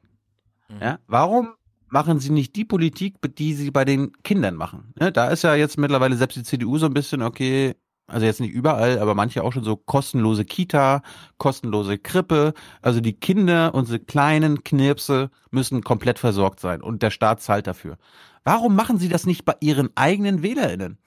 Ja? 0.80 1.00
Warum 1.06 1.52
machen 1.88 2.18
sie 2.18 2.30
nicht 2.30 2.56
die 2.56 2.64
Politik, 2.64 3.16
die 3.36 3.52
sie 3.52 3.70
bei 3.70 3.84
den 3.84 4.12
Kindern 4.22 4.54
machen? 4.54 4.94
Ne? 4.98 5.12
Da 5.12 5.28
ist 5.28 5.42
ja 5.42 5.54
jetzt 5.54 5.76
mittlerweile 5.76 6.16
selbst 6.16 6.36
die 6.36 6.44
CDU 6.44 6.78
so 6.78 6.86
ein 6.86 6.94
bisschen, 6.94 7.20
okay, 7.20 7.74
also 8.12 8.26
jetzt 8.26 8.40
nicht 8.40 8.52
überall, 8.52 8.98
aber 8.98 9.14
manche 9.14 9.42
auch 9.42 9.52
schon 9.52 9.64
so 9.64 9.76
kostenlose 9.76 10.44
Kita, 10.44 11.02
kostenlose 11.38 11.98
Krippe. 11.98 12.54
Also 12.82 13.00
die 13.00 13.14
Kinder, 13.14 13.74
unsere 13.74 13.98
kleinen 13.98 14.62
Knirpse 14.62 15.30
müssen 15.50 15.82
komplett 15.82 16.18
versorgt 16.18 16.60
sein 16.60 16.82
und 16.82 17.02
der 17.02 17.10
Staat 17.10 17.40
zahlt 17.42 17.66
dafür. 17.66 17.96
Warum 18.44 18.74
machen 18.76 18.98
sie 18.98 19.08
das 19.08 19.26
nicht 19.26 19.44
bei 19.44 19.54
ihren 19.60 19.90
eigenen 19.96 20.42
WählerInnen? 20.42 20.98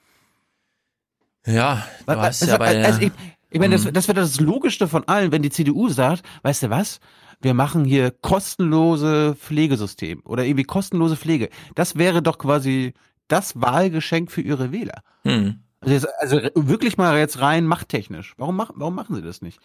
Ja, 1.46 1.86
du 2.00 2.06
Weil- 2.06 2.18
hast 2.20 2.42
also, 2.42 2.52
ja 2.52 2.58
bei 2.58 2.74
der, 2.74 2.86
also 2.86 3.00
ich, 3.02 3.12
ich 3.50 3.60
meine, 3.60 3.74
das, 3.76 3.84
Mhm. 3.84 3.92
das 3.92 4.08
wäre 4.08 4.20
das 4.20 4.40
Logischste 4.40 4.88
von 4.88 5.04
allen, 5.06 5.30
wenn 5.32 5.42
die 5.42 5.50
CDU 5.50 5.88
sagt, 5.88 6.22
weißt 6.42 6.64
du 6.64 6.70
was? 6.70 6.98
Wir 7.40 7.54
machen 7.54 7.84
hier 7.84 8.10
kostenlose 8.10 9.36
Pflegesystem 9.38 10.22
oder 10.24 10.44
irgendwie 10.44 10.64
kostenlose 10.64 11.16
Pflege. 11.16 11.50
Das 11.74 11.96
wäre 11.96 12.22
doch 12.22 12.38
quasi 12.38 12.94
das 13.28 13.60
Wahlgeschenk 13.60 14.30
für 14.32 14.40
ihre 14.40 14.72
Wähler. 14.72 15.02
Hm. 15.22 15.60
Also, 15.86 16.08
also 16.18 16.40
wirklich 16.54 16.98
mal 16.98 17.16
jetzt 17.18 17.40
rein 17.40 17.66
machttechnisch. 17.66 18.34
Warum 18.36 18.56
machen, 18.56 18.74
warum 18.76 18.94
machen 18.94 19.14
sie 19.14 19.22
das 19.22 19.40
nicht? 19.40 19.60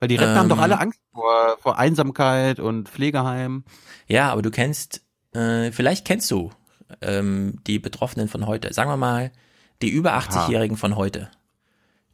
Weil 0.00 0.08
die 0.08 0.16
Rentner 0.16 0.40
haben 0.40 0.48
doch 0.48 0.56
Ähm. 0.56 0.62
alle 0.62 0.80
Angst 0.80 1.00
vor, 1.12 1.56
vor 1.60 1.78
Einsamkeit 1.78 2.58
und 2.58 2.88
Pflegeheim. 2.88 3.64
Ja, 4.08 4.32
aber 4.32 4.42
du 4.42 4.50
kennst, 4.50 5.02
äh, 5.32 5.70
vielleicht 5.72 6.06
kennst 6.06 6.30
du 6.30 6.50
ähm, 7.02 7.60
die 7.66 7.78
Betroffenen 7.78 8.28
von 8.28 8.46
heute. 8.46 8.72
Sagen 8.72 8.90
wir 8.90 8.96
mal, 8.96 9.30
die 9.82 9.90
über 9.90 10.14
80-Jährigen 10.14 10.76
von 10.76 10.96
heute, 10.96 11.30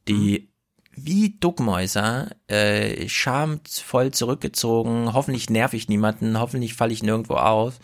die 0.09 0.51
wie 0.99 1.37
Duckmäuser, 1.39 2.31
äh, 2.49 3.09
schamvoll 3.09 4.13
zurückgezogen, 4.13 5.13
hoffentlich 5.13 5.51
nerv 5.51 5.75
ich 5.75 5.89
niemanden, 5.89 6.41
hoffentlich 6.41 6.75
falle 6.75 6.93
ich 6.93 7.03
nirgendwo 7.03 7.35
auf. 7.35 7.79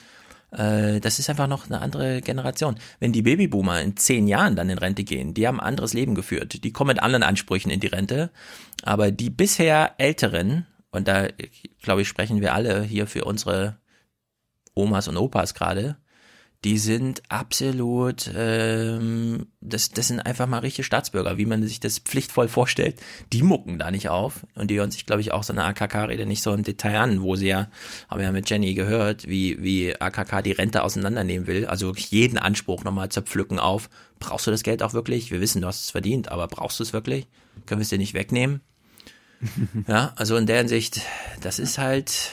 Äh, 0.52 1.00
das 1.00 1.18
ist 1.18 1.30
einfach 1.30 1.48
noch 1.48 1.66
eine 1.66 1.80
andere 1.80 2.20
Generation. 2.20 2.76
Wenn 3.00 3.12
die 3.12 3.22
Babyboomer 3.22 3.80
in 3.80 3.96
zehn 3.96 4.28
Jahren 4.28 4.56
dann 4.56 4.70
in 4.70 4.78
Rente 4.78 5.04
gehen, 5.04 5.34
die 5.34 5.46
haben 5.46 5.60
ein 5.60 5.66
anderes 5.66 5.94
Leben 5.94 6.14
geführt. 6.14 6.62
Die 6.62 6.72
kommen 6.72 6.88
mit 6.88 7.02
anderen 7.02 7.22
Ansprüchen 7.22 7.70
in 7.70 7.80
die 7.80 7.88
Rente. 7.88 8.30
Aber 8.82 9.10
die 9.10 9.30
bisher 9.30 9.94
Älteren, 9.98 10.66
und 10.90 11.08
da 11.08 11.28
glaube 11.82 12.02
ich, 12.02 12.08
sprechen 12.08 12.40
wir 12.40 12.54
alle 12.54 12.82
hier 12.82 13.06
für 13.06 13.24
unsere 13.24 13.78
Omas 14.74 15.08
und 15.08 15.16
Opas 15.16 15.54
gerade, 15.54 15.96
die 16.64 16.78
sind 16.78 17.22
absolut, 17.28 18.30
ähm, 18.36 19.47
das, 19.60 19.90
das 19.90 20.09
sind 20.09 20.20
einfach 20.20 20.47
mal 20.47 20.59
richtige 20.59 20.84
Staatsbürger, 20.84 21.36
wie 21.36 21.47
man 21.47 21.62
sich 21.64 21.80
das 21.80 21.98
pflichtvoll 21.98 22.47
vorstellt. 22.47 23.01
Die 23.32 23.43
mucken 23.43 23.78
da 23.78 23.90
nicht 23.90 24.09
auf 24.09 24.47
und 24.55 24.70
die 24.70 24.78
hören 24.78 24.93
sich, 24.93 25.05
glaube 25.05 25.22
ich, 25.22 25.32
auch 25.32 25.43
so 25.43 25.52
eine 25.52 25.64
AKK-Rede 25.64 26.24
nicht 26.24 26.43
so 26.43 26.52
im 26.52 26.62
Detail 26.62 26.98
an, 26.98 27.22
wo 27.22 27.34
sie 27.34 27.48
ja, 27.48 27.68
haben 28.09 28.20
wir 28.20 28.26
ja 28.26 28.32
mit 28.32 28.48
Jenny 28.48 28.74
gehört, 28.74 29.26
wie, 29.26 29.60
wie 29.60 30.01
AKK 30.01 30.43
die 30.43 30.52
Rente 30.52 30.84
auseinandernehmen 30.84 31.48
will, 31.48 31.66
also 31.66 31.86
wirklich 31.86 32.12
jeden 32.12 32.39
Anspruch 32.39 32.84
nochmal 32.84 33.09
zerpflücken 33.09 33.59
auf, 33.59 33.90
brauchst 34.20 34.47
du 34.47 34.52
das 34.52 34.62
Geld 34.62 34.84
auch 34.84 34.94
wirklich? 34.94 35.32
Wir 35.32 35.40
wissen, 35.40 35.62
du 35.62 35.66
hast 35.66 35.84
es 35.84 35.90
verdient, 35.90 36.30
aber 36.30 36.47
brauchst 36.47 36.78
du 36.78 36.84
es 36.84 36.93
wirklich? 36.93 37.26
Können 37.66 37.80
wir 37.80 37.84
es 37.84 37.89
dir 37.89 37.98
nicht 37.98 38.14
wegnehmen? 38.14 38.60
ja, 39.89 40.12
also 40.14 40.36
in 40.36 40.47
der 40.47 40.59
Hinsicht, 40.59 41.01
das 41.40 41.59
ist 41.59 41.78
halt, 41.78 42.30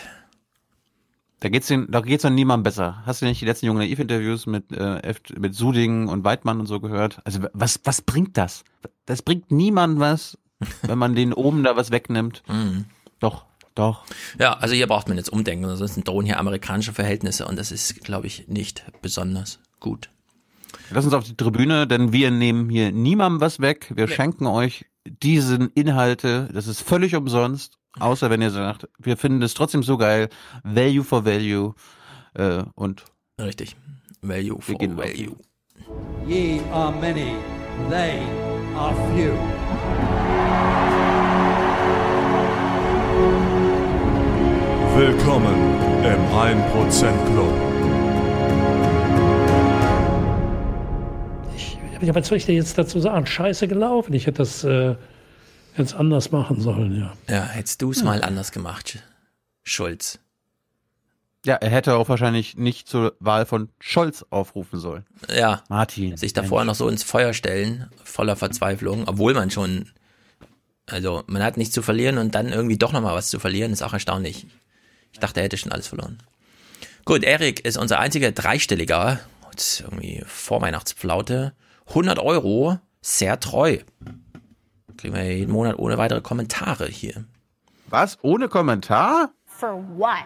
Da 1.39 1.47
geht's 1.49 1.67
den, 1.67 1.89
da 1.89 2.01
geht's 2.01 2.25
an 2.25 2.35
niemandem 2.35 2.63
besser. 2.63 3.01
Hast 3.05 3.21
du 3.21 3.25
nicht 3.25 3.39
die 3.39 3.45
letzten 3.45 3.67
jungen 3.67 3.79
Naiv-Interviews 3.79 4.45
mit, 4.45 4.71
äh, 4.71 5.13
mit 5.37 5.55
Suding 5.55 6.07
und 6.07 6.23
Weidmann 6.25 6.59
und 6.59 6.65
so 6.65 6.79
gehört? 6.79 7.19
Also 7.23 7.39
was, 7.53 7.79
was 7.85 8.01
bringt 8.01 8.37
das? 8.37 8.63
Das 9.05 9.21
bringt 9.21 9.51
niemand 9.51 9.99
was, 9.99 10.37
wenn 10.81 10.97
man 10.97 11.15
den 11.15 11.33
oben 11.33 11.63
da 11.63 11.77
was 11.77 11.91
wegnimmt. 11.91 12.43
Mhm. 12.47 12.85
Doch, 13.19 13.45
doch. 13.73 14.03
Ja, 14.37 14.53
also 14.57 14.75
hier 14.75 14.87
braucht 14.87 15.07
man 15.07 15.17
jetzt 15.17 15.31
umdenken, 15.31 15.65
ansonsten 15.65 16.03
drohen 16.03 16.25
hier 16.25 16.39
amerikanische 16.39 16.93
Verhältnisse 16.93 17.47
und 17.47 17.57
das 17.57 17.71
ist, 17.71 18.03
glaube 18.03 18.27
ich, 18.27 18.47
nicht 18.47 18.83
besonders 19.01 19.59
gut. 19.79 20.09
Lass 20.91 21.05
uns 21.05 21.13
auf 21.13 21.23
die 21.23 21.37
Tribüne, 21.37 21.87
denn 21.87 22.11
wir 22.11 22.31
nehmen 22.31 22.69
hier 22.69 22.91
niemandem 22.91 23.41
was 23.41 23.59
weg. 23.59 23.91
Wir 23.95 24.07
schenken 24.07 24.45
euch 24.45 24.85
diesen 25.05 25.69
Inhalte. 25.69 26.49
Das 26.53 26.67
ist 26.67 26.81
völlig 26.81 27.15
umsonst. 27.15 27.78
Außer 27.97 28.29
wenn 28.29 28.41
ihr 28.41 28.51
sagt, 28.51 28.87
wir 28.99 29.17
finden 29.17 29.41
es 29.41 29.53
trotzdem 29.53 29.81
so 29.81 29.97
geil. 29.97 30.29
Value 30.63 31.03
for 31.03 31.25
Value. 31.25 31.73
Äh, 32.35 32.63
und 32.75 33.05
Richtig. 33.41 33.75
Value 34.21 34.61
for 34.61 34.75
auf 34.75 34.97
Value. 34.97 35.35
Ye 36.27 36.61
are 36.71 36.91
many, 36.91 37.35
they 37.89 38.19
are 38.75 38.93
few. 39.15 39.33
Willkommen 44.95 45.55
im 46.03 46.21
1% 46.35 47.25
Club. 47.31 47.53
Ja, 52.01 52.15
was 52.15 52.27
soll 52.27 52.37
ich 52.37 52.45
dir 52.45 52.55
jetzt 52.55 52.77
dazu 52.77 52.99
sagen? 52.99 53.25
Scheiße 53.25 53.67
gelaufen. 53.67 54.13
Ich 54.13 54.27
hätte 54.27 54.37
das 54.39 54.63
äh, 54.63 54.95
jetzt 55.79 55.95
anders 55.95 56.31
machen 56.31 56.61
sollen, 56.61 56.99
ja. 56.99 57.13
Ja, 57.27 57.43
hättest 57.43 57.81
du 57.81 57.91
es 57.91 58.03
mal 58.03 58.23
anders 58.23 58.51
gemacht, 58.51 58.99
Schulz. 59.63 60.19
Ja, 61.45 61.55
er 61.55 61.69
hätte 61.69 61.95
auch 61.95 62.09
wahrscheinlich 62.09 62.57
nicht 62.57 62.89
zur 62.89 63.15
Wahl 63.19 63.45
von 63.45 63.69
Scholz 63.79 64.25
aufrufen 64.29 64.79
sollen. 64.79 65.05
Ja. 65.33 65.63
Martin. 65.69 66.17
Sich 66.17 66.33
davor 66.33 66.65
noch 66.65 66.75
so 66.75 66.89
ins 66.89 67.03
Feuer 67.03 67.33
stellen, 67.33 67.89
voller 68.03 68.35
Verzweiflung, 68.35 69.07
obwohl 69.07 69.33
man 69.33 69.49
schon, 69.49 69.89
also 70.85 71.23
man 71.27 71.41
hat 71.41 71.55
nichts 71.55 71.73
zu 71.73 71.81
verlieren 71.81 72.17
und 72.17 72.35
dann 72.35 72.49
irgendwie 72.49 72.77
doch 72.77 72.91
nochmal 72.91 73.15
was 73.15 73.29
zu 73.29 73.39
verlieren, 73.39 73.71
ist 73.71 73.83
auch 73.83 73.93
erstaunlich. 73.93 74.47
Ich 75.13 75.19
dachte, 75.19 75.39
er 75.39 75.45
hätte 75.45 75.57
schon 75.57 75.71
alles 75.71 75.87
verloren. 75.87 76.19
Gut, 77.05 77.23
Erik 77.23 77.65
ist 77.65 77.77
unser 77.77 77.99
einziger 77.99 78.31
Dreistelliger. 78.31 79.19
Jetzt 79.49 79.81
irgendwie 79.81 80.21
Vorweihnachtsflaute. 80.27 81.53
100 81.87 82.19
Euro, 82.19 82.79
sehr 83.01 83.39
treu. 83.39 83.79
Kriegen 84.99 85.15
wir 85.15 85.23
jeden 85.33 85.53
Monat 85.53 85.79
ohne 85.79 85.97
weitere 85.97 86.19
Kommentare 86.19 86.85
hier. 86.87 87.23
Was? 87.87 88.17
Ohne 88.21 88.49
Kommentar? 88.49 89.31
For 89.45 89.81
what? 89.97 90.25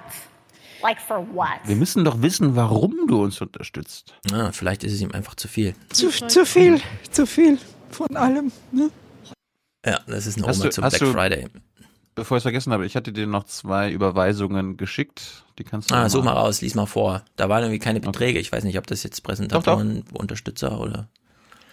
Like 0.81 0.99
for 0.99 1.19
what? 1.33 1.59
Wir 1.65 1.75
müssen 1.75 2.03
doch 2.03 2.21
wissen, 2.23 2.55
warum 2.55 3.05
du 3.07 3.21
uns 3.23 3.39
unterstützt. 3.39 4.15
Ah, 4.33 4.51
vielleicht 4.51 4.83
ist 4.83 4.93
es 4.93 5.01
ihm 5.01 5.11
einfach 5.11 5.35
zu 5.35 5.47
viel. 5.47 5.75
Zu, 5.91 6.09
zu 6.09 6.43
viel, 6.45 6.81
zu 7.11 7.27
viel 7.27 7.59
von 7.91 8.15
allem. 8.17 8.51
Ne? 8.71 8.89
Ja, 9.85 9.99
das 10.07 10.25
ist 10.25 10.37
ein 10.37 10.45
Hast 10.47 10.57
Oma 10.57 10.65
du- 10.65 10.71
zum 10.71 10.83
hast 10.85 10.97
Black 10.97 11.11
du- 11.11 11.13
Friday. 11.13 11.47
Bevor 12.15 12.37
ich 12.37 12.41
es 12.41 12.43
vergessen 12.43 12.73
habe, 12.73 12.85
ich 12.85 12.95
hatte 12.95 13.11
dir 13.11 13.25
noch 13.27 13.43
zwei 13.45 13.91
Überweisungen 13.91 14.77
geschickt. 14.77 15.43
Die 15.59 15.63
kannst 15.63 15.89
du 15.91 15.95
Ah, 15.95 16.09
such 16.09 16.23
mal 16.23 16.33
raus, 16.33 16.61
lies 16.61 16.75
mal 16.75 16.85
vor. 16.87 17.23
Da 17.37 17.47
waren 17.49 17.61
irgendwie 17.63 17.79
keine 17.79 17.99
Beträge. 17.99 18.39
Ich 18.39 18.51
weiß 18.51 18.63
nicht, 18.65 18.77
ob 18.77 18.87
das 18.87 19.03
jetzt 19.03 19.19
Doch, 19.19 19.23
Präsentatoren, 19.29 20.03
Unterstützer 20.13 20.79
oder. 20.79 21.09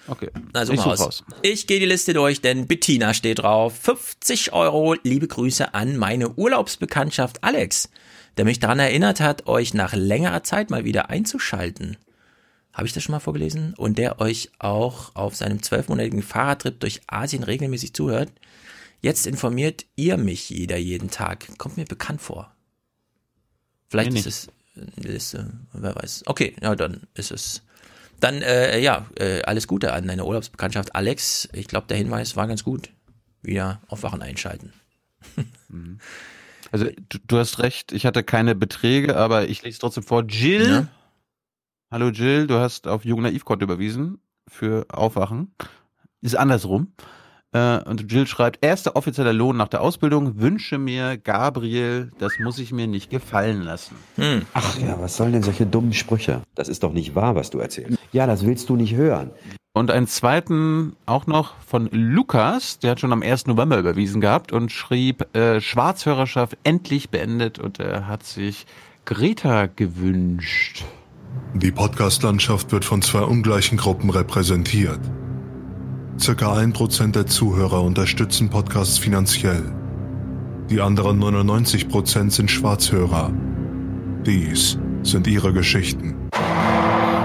Okay. 0.07 0.31
Such 0.55 0.75
Ich 0.75 0.87
raus. 0.87 1.01
raus. 1.01 1.25
Ich 1.43 1.67
gehe 1.67 1.81
die 1.81 1.87
Liste 1.87 2.15
durch, 2.15 2.41
denn 2.41 2.67
Bettina 2.67 3.15
steht 3.15 3.41
drauf. 3.41 3.77
50 3.81 4.53
Euro, 4.53 4.95
liebe 5.03 5.29
Grüße 5.29 5.75
an 5.75 5.97
meine 5.97 6.31
Urlaubsbekanntschaft 6.31 7.45
Alex, 7.45 7.91
der 8.37 8.45
mich 8.45 8.59
daran 8.61 8.79
erinnert 8.79 9.21
hat, 9.21 9.47
euch 9.47 9.75
nach 9.75 9.95
längerer 9.95 10.43
Zeit 10.43 10.71
mal 10.71 10.85
wieder 10.85 11.11
einzuschalten. 11.11 11.97
Habe 12.73 12.87
ich 12.87 12.93
das 12.93 13.03
schon 13.03 13.13
mal 13.13 13.21
vorgelesen? 13.21 13.75
Und 13.77 13.99
der 13.99 14.21
euch 14.21 14.51
auch 14.59 15.15
auf 15.15 15.37
seinem 15.37 15.63
zwölfmonatigen 15.63 16.23
Fahrradtrip 16.23 16.79
durch 16.81 17.01
Asien 17.07 17.43
regelmäßig 17.43 17.95
zuhört. 17.95 18.33
Jetzt 19.01 19.27
informiert 19.27 19.87
ihr 19.97 20.17
mich 20.17 20.51
jeder 20.51 20.77
jeden 20.77 21.11
Tag. 21.11 21.47
Kommt 21.59 21.77
mir 21.77 21.85
bekannt 21.85 22.21
vor. 22.21 22.55
Vielleicht 23.89 24.13
Nee, 24.13 24.21
ist 24.21 24.27
es 24.27 24.49
eine 24.77 25.13
Liste, 25.13 25.53
wer 25.73 25.97
weiß. 25.97 26.25
Okay, 26.27 26.55
ja, 26.63 26.77
dann 26.77 27.03
ist 27.15 27.33
es. 27.33 27.63
Dann, 28.21 28.43
äh, 28.43 28.79
ja, 28.79 29.07
äh, 29.19 29.43
alles 29.43 29.67
Gute 29.67 29.93
an 29.93 30.07
deine 30.07 30.25
Urlaubsbekanntschaft 30.25 30.95
Alex. 30.95 31.49
Ich 31.53 31.67
glaube, 31.69 31.87
der 31.89 31.97
Hinweis 31.97 32.37
war 32.37 32.47
ganz 32.47 32.63
gut. 32.65 32.91
Wieder 33.43 33.81
aufwachen 33.89 34.23
einschalten. 34.23 34.73
Also 36.73 36.87
du, 37.09 37.19
du 37.27 37.39
hast 37.39 37.59
recht, 37.59 37.91
ich 37.91 38.07
hatte 38.07 38.23
keine 38.23 38.55
Beträge, 38.55 39.17
aber 39.17 39.49
ich 39.49 39.63
lese 39.63 39.81
trotzdem 39.81 40.05
vor. 40.05 40.23
Jill, 40.29 40.71
Ja. 40.71 40.89
hallo 41.91 42.11
Jill, 42.11 42.47
du 42.47 42.55
hast 42.61 42.87
auf 42.87 43.05
Jung 43.05 43.23
Naiv 43.23 43.43
überwiesen 43.61 44.21
für 44.47 44.87
Aufwachen. 44.89 45.53
Ist 46.21 46.37
andersrum. 46.37 46.93
Äh, 47.53 47.83
und 47.85 48.11
Jill 48.13 48.27
schreibt, 48.27 48.65
erster 48.65 48.97
offizieller 48.97 49.33
Lohn 49.33 49.57
nach 49.57 49.69
der 49.69 49.81
Ausbildung, 49.81 50.41
wünsche 50.41 50.79
mir 50.79 51.19
Gabriel, 51.19 52.13
das 52.19 52.39
muss 52.39 52.59
ich 52.59 52.73
mir 52.73 52.87
nicht 52.87 53.11
gefallen 53.11 53.63
lassen. 53.63 53.97
Hm. 54.17 54.43
Ach 54.55 54.79
ja, 54.79 55.01
was 55.01 55.17
sollen 55.17 55.33
denn 55.33 55.43
solche 55.43 55.67
dummen 55.67 55.93
Sprüche? 55.93 56.43
Das 56.55 56.69
ist 56.69 56.83
doch 56.83 56.93
nicht 56.93 57.15
wahr, 57.15 57.35
was 57.35 57.51
du 57.51 57.59
erzählst. 57.59 57.99
Ja, 58.13 58.27
das 58.27 58.47
willst 58.47 58.69
du 58.69 58.77
nicht 58.77 58.95
hören. 58.95 59.31
Und 59.73 59.91
einen 59.91 60.09
zweiten 60.09 60.97
auch 61.07 61.27
noch 61.27 61.55
von 61.65 61.89
Lukas, 61.93 62.81
der 62.81 62.93
hat 62.93 63.01
schon 63.01 63.13
am 63.13 63.23
1. 63.23 63.47
November 63.47 63.79
überwiesen 63.79 64.21
gehabt 64.21 64.53
und 64.53 64.73
schrieb, 64.73 65.35
äh, 65.37 65.61
Schwarzhörerschaft 65.61 66.57
endlich 66.65 67.11
beendet 67.11 67.59
und 67.59 67.79
er 67.79 68.09
hat 68.09 68.25
sich 68.25 68.67
Greta 69.05 69.67
gewünscht. 69.67 70.85
Die 71.55 71.71
Podcast-Landschaft 71.71 72.73
wird 72.73 72.85
von 72.85 73.03
zwei 73.03 73.21
ungleichen 73.21 73.79
Gruppen 73.79 74.11
repräsentiert. 74.11 75.01
Circa 76.21 76.55
ein 76.55 76.73
Prozent 76.73 77.17
der 77.17 77.27
Zuhörer 77.27 77.83
unterstützen 77.83 78.51
Podcasts 78.51 78.99
finanziell. 78.99 79.65
Die 80.69 80.81
anderen 80.81 81.19
99 81.19 81.89
Prozent 81.89 82.33
sind 82.33 82.51
Schwarzhörer. 82.51 83.33
Dies 84.27 84.79
sind 85.03 85.27
ihre 85.27 85.53
Geschichten. 85.53 86.29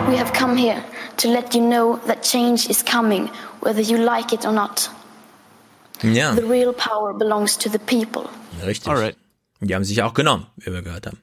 We 0.07 0.17
have 0.17 0.31
come 0.33 0.55
here 0.55 0.77
to 1.17 1.27
let 1.29 1.53
you 1.53 1.61
know 1.61 1.99
that 2.07 2.21
change 2.21 2.69
is 2.69 2.83
coming, 2.85 3.29
whether 3.61 3.81
you 3.81 3.97
like 3.97 4.31
it 4.31 4.45
or 4.45 4.53
not. 4.53 4.89
Ja, 6.01 6.33
The 6.33 6.41
real 6.43 6.73
power 6.73 7.13
belongs 7.13 7.57
to 7.57 7.69
the 7.69 7.77
people. 7.79 8.29
richtig. 8.65 9.15
Die 9.59 9.75
haben 9.75 9.83
sich 9.83 10.01
auch 10.03 10.13
genommen, 10.13 10.45
wie 10.57 10.71
wir 10.71 10.81
gehört 10.81 11.07
haben. 11.07 11.17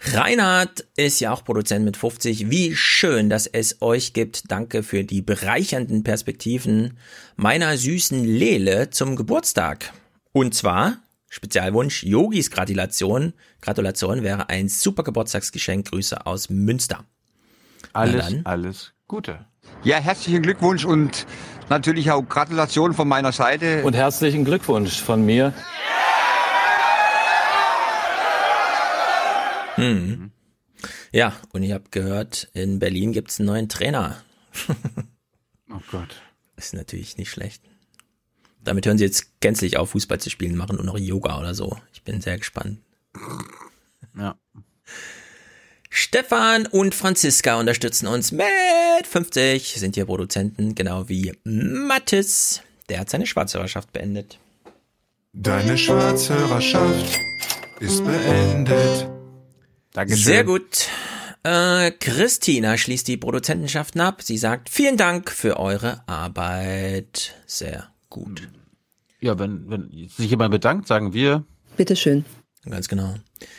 Reinhard 0.00 0.86
ist 0.96 1.20
ja 1.20 1.32
auch 1.32 1.44
Produzent 1.44 1.84
mit 1.84 1.96
50. 1.96 2.50
Wie 2.50 2.76
schön, 2.76 3.28
dass 3.28 3.46
es 3.46 3.82
euch 3.82 4.12
gibt. 4.12 4.50
Danke 4.50 4.82
für 4.82 5.04
die 5.04 5.22
bereichernden 5.22 6.04
Perspektiven 6.04 6.98
meiner 7.36 7.76
süßen 7.76 8.24
Lele 8.24 8.90
zum 8.90 9.16
Geburtstag. 9.16 9.92
Und 10.32 10.54
zwar 10.54 10.98
Spezialwunsch 11.28 12.04
Yogis 12.04 12.50
Gratulation. 12.50 13.34
Gratulation 13.60 14.22
wäre 14.22 14.48
ein 14.48 14.68
super 14.68 15.02
Geburtstagsgeschenk. 15.02 15.90
Grüße 15.90 16.26
aus 16.26 16.48
Münster. 16.48 17.04
Alles, 17.92 18.26
dann. 18.26 18.46
alles 18.46 18.92
Gute. 19.08 19.44
Ja, 19.82 19.98
herzlichen 19.98 20.42
Glückwunsch 20.42 20.84
und 20.84 21.26
natürlich 21.68 22.10
auch 22.10 22.22
Gratulation 22.22 22.94
von 22.94 23.08
meiner 23.08 23.32
Seite. 23.32 23.82
Und 23.84 23.94
herzlichen 23.94 24.44
Glückwunsch 24.44 25.00
von 25.00 25.24
mir. 25.24 25.52
Hm. 29.78 30.30
Ja, 31.12 31.36
und 31.52 31.62
ich 31.62 31.72
habe 31.72 31.84
gehört, 31.90 32.48
in 32.52 32.78
Berlin 32.78 33.12
gibt's 33.12 33.40
einen 33.40 33.46
neuen 33.46 33.68
Trainer. 33.68 34.22
Oh 35.70 35.80
Gott. 35.90 36.22
Ist 36.56 36.74
natürlich 36.74 37.18
nicht 37.18 37.30
schlecht. 37.30 37.62
Damit 38.64 38.86
hören 38.86 38.98
sie 38.98 39.04
jetzt 39.04 39.40
gänzlich 39.40 39.76
auf, 39.76 39.90
Fußball 39.90 40.18
zu 40.18 40.30
spielen, 40.30 40.56
machen 40.56 40.76
nur 40.76 40.84
noch 40.84 40.98
Yoga 40.98 41.38
oder 41.38 41.54
so. 41.54 41.76
Ich 41.92 42.02
bin 42.02 42.20
sehr 42.20 42.38
gespannt. 42.38 42.78
Ja. 44.16 44.36
Stefan 45.90 46.66
und 46.66 46.94
Franziska 46.94 47.58
unterstützen 47.58 48.06
uns 48.06 48.32
mit 48.32 48.46
50, 49.04 49.74
sind 49.74 49.94
hier 49.94 50.06
Produzenten, 50.06 50.74
genau 50.74 51.08
wie 51.08 51.32
Mathis. 51.44 52.62
Der 52.88 53.00
hat 53.00 53.10
seine 53.10 53.26
Schwarzhörerschaft 53.26 53.92
beendet. 53.92 54.38
Deine 55.32 55.78
Schwarzhörerschaft 55.78 57.18
ist 57.80 58.04
beendet. 58.04 59.17
Dankeschön. 59.92 60.24
Sehr 60.24 60.44
gut. 60.44 60.88
Äh, 61.42 61.92
Christina 61.92 62.76
schließt 62.76 63.08
die 63.08 63.16
Produzentenschaften 63.16 64.00
ab. 64.00 64.22
Sie 64.22 64.38
sagt, 64.38 64.68
vielen 64.68 64.96
Dank 64.96 65.30
für 65.30 65.58
eure 65.58 66.06
Arbeit. 66.06 67.34
Sehr 67.46 67.88
gut. 68.10 68.48
Ja, 69.20 69.38
wenn, 69.38 69.68
wenn 69.70 70.08
sich 70.08 70.30
jemand 70.30 70.50
bedankt, 70.50 70.88
sagen 70.88 71.12
wir. 71.12 71.44
Bitteschön. 71.76 72.24
Ganz 72.68 72.88
genau. 72.88 73.14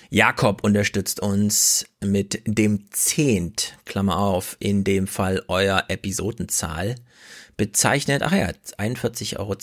Jakob 0.09 0.63
unterstützt 0.63 1.21
uns 1.21 1.85
mit 2.03 2.41
dem 2.45 2.91
Zehnt, 2.91 3.77
Klammer 3.85 4.19
auf, 4.19 4.57
in 4.59 4.83
dem 4.83 5.07
Fall 5.07 5.43
euer 5.47 5.85
Episodenzahl. 5.87 6.95
Bezeichnet, 7.59 8.23
ach 8.23 8.31
ja, 8.31 8.51
41,20 8.77 9.37
Euro 9.37 9.55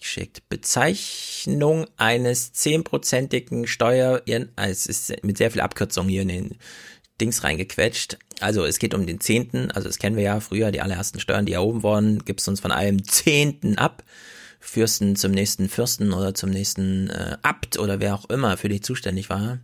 geschickt. 0.00 0.42
Bezeichnung 0.48 1.86
eines 1.96 2.52
zehnprozentigen 2.52 3.68
Steuer, 3.68 4.22
es 4.56 4.86
ist 4.86 5.22
mit 5.22 5.38
sehr 5.38 5.52
viel 5.52 5.60
Abkürzung 5.60 6.08
hier 6.08 6.22
in 6.22 6.28
den 6.28 6.58
Dings 7.20 7.44
reingequetscht. 7.44 8.18
Also 8.40 8.64
es 8.64 8.80
geht 8.80 8.92
um 8.92 9.06
den 9.06 9.20
Zehnten, 9.20 9.70
also 9.70 9.86
das 9.86 9.98
kennen 9.98 10.16
wir 10.16 10.24
ja 10.24 10.40
früher, 10.40 10.72
die 10.72 10.80
allerersten 10.80 11.20
Steuern, 11.20 11.46
die 11.46 11.52
erhoben 11.52 11.84
wurden, 11.84 12.24
gibst 12.24 12.48
uns 12.48 12.58
von 12.58 12.72
einem 12.72 13.04
Zehnten 13.04 13.78
ab. 13.78 14.02
Fürsten 14.58 15.14
zum 15.14 15.30
nächsten 15.30 15.68
Fürsten 15.68 16.12
oder 16.12 16.34
zum 16.34 16.50
nächsten 16.50 17.08
äh, 17.10 17.36
Abt 17.42 17.78
oder 17.78 18.00
wer 18.00 18.16
auch 18.16 18.28
immer 18.30 18.56
für 18.56 18.68
dich 18.68 18.82
zuständig 18.82 19.30
war. 19.30 19.60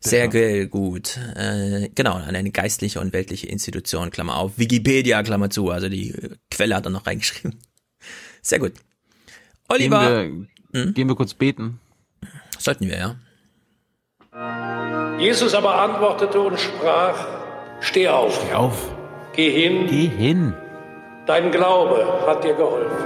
Sehr 0.00 0.28
ge- 0.28 0.66
gut. 0.66 1.18
Äh, 1.36 1.88
genau, 1.94 2.14
an 2.14 2.36
eine 2.36 2.50
geistliche 2.50 3.00
und 3.00 3.12
weltliche 3.12 3.46
Institution, 3.48 4.10
Klammer 4.10 4.36
auf. 4.36 4.58
Wikipedia, 4.58 5.22
Klammer 5.22 5.50
zu. 5.50 5.70
Also 5.70 5.88
die 5.88 6.14
Quelle 6.50 6.76
hat 6.76 6.86
er 6.86 6.90
noch 6.90 7.06
reingeschrieben. 7.06 7.58
Sehr 8.42 8.58
gut. 8.60 8.72
Oliver. 9.68 10.22
Gehen 10.24 10.48
wir, 10.72 10.92
gehen 10.92 11.08
wir 11.08 11.16
kurz 11.16 11.34
beten. 11.34 11.80
Sollten 12.58 12.86
wir, 12.88 12.96
ja. 12.98 13.16
Jesus 15.18 15.54
aber 15.54 15.80
antwortete 15.80 16.40
und 16.40 16.58
sprach, 16.60 17.26
steh 17.80 18.08
auf. 18.08 18.40
Steh 18.44 18.54
auf. 18.54 18.94
Geh 19.34 19.50
hin. 19.50 19.86
Geh 19.88 20.06
hin. 20.08 20.54
Dein 21.26 21.50
Glaube 21.50 22.24
hat 22.26 22.42
dir 22.44 22.54
geholfen. 22.54 22.96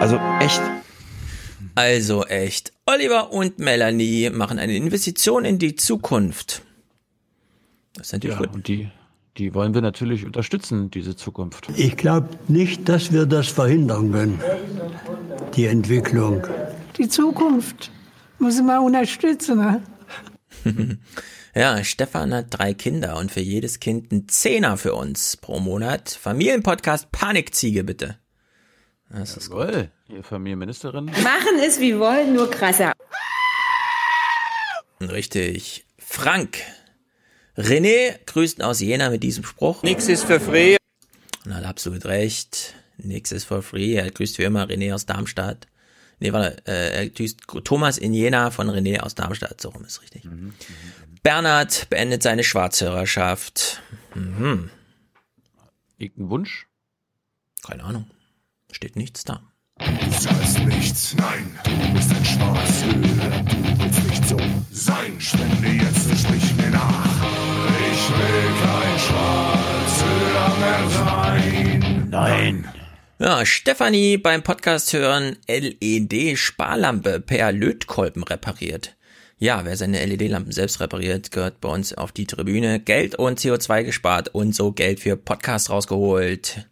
Also 0.00 0.20
echt. 0.40 0.60
Also 1.74 2.24
echt. 2.24 2.72
Oliver 2.86 3.32
und 3.32 3.58
Melanie 3.58 4.30
machen 4.30 4.58
eine 4.58 4.76
Investition 4.76 5.44
in 5.44 5.58
die 5.58 5.74
Zukunft. 5.76 6.62
Das 7.94 8.06
ist 8.08 8.12
natürlich 8.12 8.36
Ja, 8.36 8.42
gut. 8.46 8.54
und 8.54 8.68
die, 8.68 8.88
die 9.38 9.54
wollen 9.54 9.74
wir 9.74 9.80
natürlich 9.80 10.24
unterstützen, 10.24 10.90
diese 10.90 11.16
Zukunft. 11.16 11.68
Ich 11.76 11.96
glaube 11.96 12.28
nicht, 12.48 12.88
dass 12.88 13.12
wir 13.12 13.26
das 13.26 13.48
verhindern 13.48 14.12
können, 14.12 14.40
die 15.56 15.66
Entwicklung. 15.66 16.46
Die 16.98 17.08
Zukunft 17.08 17.90
muss 18.38 18.60
man 18.62 18.78
unterstützen. 18.80 19.58
Ne? 19.58 19.82
Ja, 21.56 21.84
Stefan 21.84 22.34
hat 22.34 22.46
drei 22.50 22.74
Kinder 22.74 23.16
und 23.16 23.30
für 23.30 23.38
jedes 23.38 23.78
Kind 23.78 24.10
ein 24.10 24.26
Zehner 24.26 24.76
für 24.76 24.92
uns 24.94 25.36
pro 25.36 25.60
Monat. 25.60 26.10
Familienpodcast 26.10 27.12
Panikziege, 27.12 27.84
bitte. 27.84 28.18
Das 29.08 29.36
ist 29.36 29.50
Jawohl, 29.50 29.70
ihr 29.72 29.90
Familienministerin. 30.22 31.06
Machen 31.06 31.58
es 31.64 31.80
wie 31.80 31.98
wollen, 31.98 32.34
nur 32.34 32.50
krasser. 32.50 32.92
Richtig. 35.00 35.86
Frank. 35.98 36.58
René 37.56 38.18
grüßt 38.26 38.62
aus 38.62 38.80
Jena 38.80 39.10
mit 39.10 39.22
diesem 39.22 39.44
Spruch. 39.44 39.82
Nix 39.82 40.08
ist 40.08 40.24
für 40.24 40.40
free. 40.40 40.76
Und 41.44 41.52
er 41.52 41.58
hat 41.58 41.64
absolut 41.64 42.04
recht. 42.04 42.74
Nix 42.98 43.32
ist 43.32 43.44
for 43.44 43.62
free. 43.62 43.94
Er 43.94 44.10
grüßt 44.10 44.38
wie 44.38 44.44
immer 44.44 44.68
René 44.68 44.92
aus 44.94 45.06
Darmstadt. 45.06 45.66
Nee, 46.20 46.32
warte, 46.32 46.62
äh, 46.66 46.96
er 46.96 47.08
grüßt 47.08 47.40
Thomas 47.64 47.98
in 47.98 48.14
Jena 48.14 48.50
von 48.50 48.68
René 48.70 49.00
aus 49.00 49.14
Darmstadt. 49.14 49.60
So 49.60 49.70
rum 49.70 49.84
ist 49.84 50.02
richtig. 50.02 50.28
Bernhard 51.22 51.88
beendet 51.90 52.22
seine 52.22 52.44
Schwarzhörerschaft. 52.44 53.82
Mhm. 54.14 54.70
Irgendein 55.98 56.30
Wunsch? 56.30 56.66
Keine 57.66 57.84
Ahnung. 57.84 58.10
Steht 58.70 58.96
nichts 58.96 59.24
da. 59.24 59.42
Du 59.78 60.10
zahlst 60.20 60.60
nichts, 60.60 61.16
nein, 61.16 61.58
du 61.64 61.94
bist 61.94 62.10
ein 62.10 62.24
Schwarzhörer, 62.24 63.42
du 63.42 63.82
willst 63.82 64.08
nicht 64.08 64.28
so 64.28 64.36
sein. 64.70 65.20
Spende 65.20 65.68
jetzt 65.68 66.08
und 66.08 66.16
sprich 66.18 66.54
mir 66.56 66.70
nach. 66.70 67.04
Ich 67.92 68.08
will 68.10 68.52
kein 68.62 68.98
Schwarzhörer 68.98 70.58
mehr 70.60 70.90
sein. 70.90 72.08
Nein. 72.08 72.68
Ja, 73.18 73.44
Stefanie 73.44 74.16
beim 74.16 74.42
Podcast 74.42 74.92
hören 74.92 75.36
LED-Sparlampe 75.48 77.20
per 77.20 77.50
Lötkolben 77.50 78.22
repariert. 78.22 78.94
Ja, 79.38 79.64
wer 79.64 79.76
seine 79.76 80.04
LED-Lampen 80.06 80.52
selbst 80.52 80.80
repariert, 80.80 81.32
gehört 81.32 81.60
bei 81.60 81.68
uns 81.68 81.92
auf 81.92 82.12
die 82.12 82.26
Tribüne. 82.26 82.78
Geld 82.78 83.16
und 83.16 83.40
CO2 83.40 83.82
gespart 83.82 84.28
und 84.34 84.54
so 84.54 84.70
Geld 84.70 85.00
für 85.00 85.16
Podcast 85.16 85.68
rausgeholt. 85.70 86.64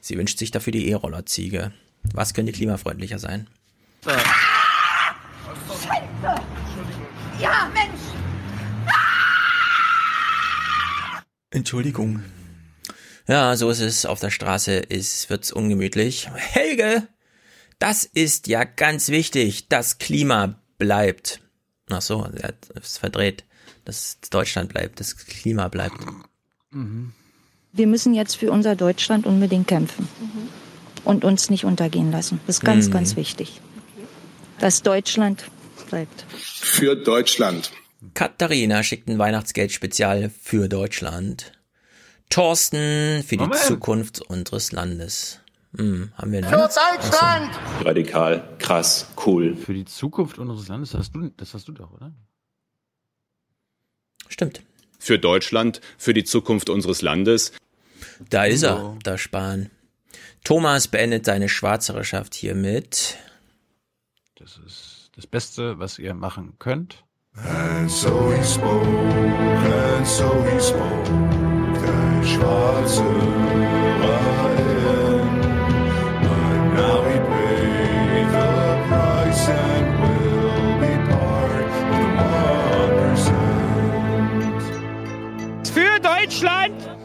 Sie 0.00 0.16
wünscht 0.16 0.38
sich 0.38 0.50
dafür 0.50 0.72
die 0.72 0.88
E-Roller-Ziege. 0.90 1.72
Was 2.14 2.34
könnte 2.34 2.52
klimafreundlicher 2.52 3.18
sein? 3.18 3.46
Scheiße! 5.76 6.40
Ja, 7.40 7.70
Mensch! 7.72 8.00
Entschuldigung. 11.50 12.22
Ja, 13.26 13.56
so 13.56 13.70
ist 13.70 13.80
es. 13.80 14.06
Auf 14.06 14.20
der 14.20 14.30
Straße 14.30 14.72
ist, 14.74 15.28
wird's 15.30 15.52
ungemütlich. 15.52 16.28
Helge! 16.34 17.08
Das 17.78 18.04
ist 18.04 18.46
ja 18.46 18.64
ganz 18.64 19.08
wichtig. 19.08 19.68
Das 19.68 19.98
Klima 19.98 20.60
bleibt. 20.78 21.40
Ach 21.90 22.02
so, 22.02 22.24
er 22.24 22.48
hat 22.48 22.68
es 22.74 22.98
verdreht. 22.98 23.44
Dass 23.84 24.18
Deutschland 24.30 24.70
bleibt, 24.72 24.98
das 25.00 25.16
Klima 25.16 25.68
bleibt. 25.68 25.98
Wir 27.72 27.86
müssen 27.86 28.14
jetzt 28.14 28.36
für 28.36 28.50
unser 28.50 28.74
Deutschland 28.74 29.26
unbedingt 29.26 29.68
kämpfen 29.68 30.08
und 31.06 31.24
uns 31.24 31.48
nicht 31.48 31.64
untergehen 31.64 32.10
lassen. 32.12 32.40
Das 32.46 32.56
ist 32.56 32.64
ganz, 32.64 32.88
Mhm. 32.88 32.92
ganz 32.92 33.16
wichtig. 33.16 33.60
Dass 34.58 34.82
Deutschland 34.82 35.44
bleibt. 35.88 36.24
Für 36.36 36.96
Deutschland. 36.96 37.70
Katharina 38.14 38.82
schickt 38.82 39.08
ein 39.08 39.18
Weihnachtsgeld-Spezial 39.18 40.30
für 40.42 40.68
Deutschland. 40.68 41.52
Thorsten 42.28 43.22
für 43.22 43.36
die 43.36 43.44
Moment. 43.44 43.60
Zukunft 43.60 44.20
unseres 44.20 44.72
Landes. 44.72 45.40
Hm, 45.76 46.10
haben 46.16 46.32
wir 46.32 46.42
Für? 46.42 46.56
Deutschland! 46.56 47.50
Radikal, 47.84 48.48
krass, 48.58 49.06
cool. 49.26 49.54
Für 49.56 49.74
die 49.74 49.84
Zukunft 49.84 50.38
unseres 50.38 50.68
Landes, 50.68 50.90
das 50.90 51.00
hast 51.00 51.14
du, 51.14 51.30
das 51.36 51.54
hast 51.54 51.68
du 51.68 51.72
doch, 51.72 51.92
oder? 51.92 52.12
Stimmt. 54.28 54.62
Für 54.98 55.18
Deutschland, 55.18 55.80
für 55.98 56.14
die 56.14 56.24
Zukunft 56.24 56.68
unseres 56.70 57.02
Landes. 57.02 57.52
Da 58.30 58.44
ist 58.46 58.62
er, 58.62 58.96
der 59.04 59.18
Spahn. 59.18 59.70
Thomas 60.46 60.86
beendet 60.86 61.24
seine 61.24 61.48
Schwarzhörerschaft 61.48 62.32
hiermit. 62.32 63.16
Das 64.36 64.60
ist 64.64 65.10
das 65.16 65.26
Beste, 65.26 65.80
was 65.80 65.98
ihr 65.98 66.14
machen 66.14 66.54
könnt. 66.60 67.02
And 67.34 67.90
so 67.90 68.30
he 68.30 68.44
spoke, 68.44 68.86
and 68.86 70.06
so 70.06 70.44
he 70.44 70.60
spoke, 70.60 71.10
der 71.74 72.24
schwarze 72.24 73.02
Reihen. 74.02 75.40
But 76.22 76.58
now 76.76 77.02
he 77.10 77.18
paid 77.18 78.30
the 78.30 78.46
price 78.86 79.48
and 79.48 79.98
will 80.00 80.78
be 80.78 80.94
part 81.10 81.74
of 82.20 82.86
the. 85.64 85.72
Für 85.72 85.98
Deutschland! 85.98 86.95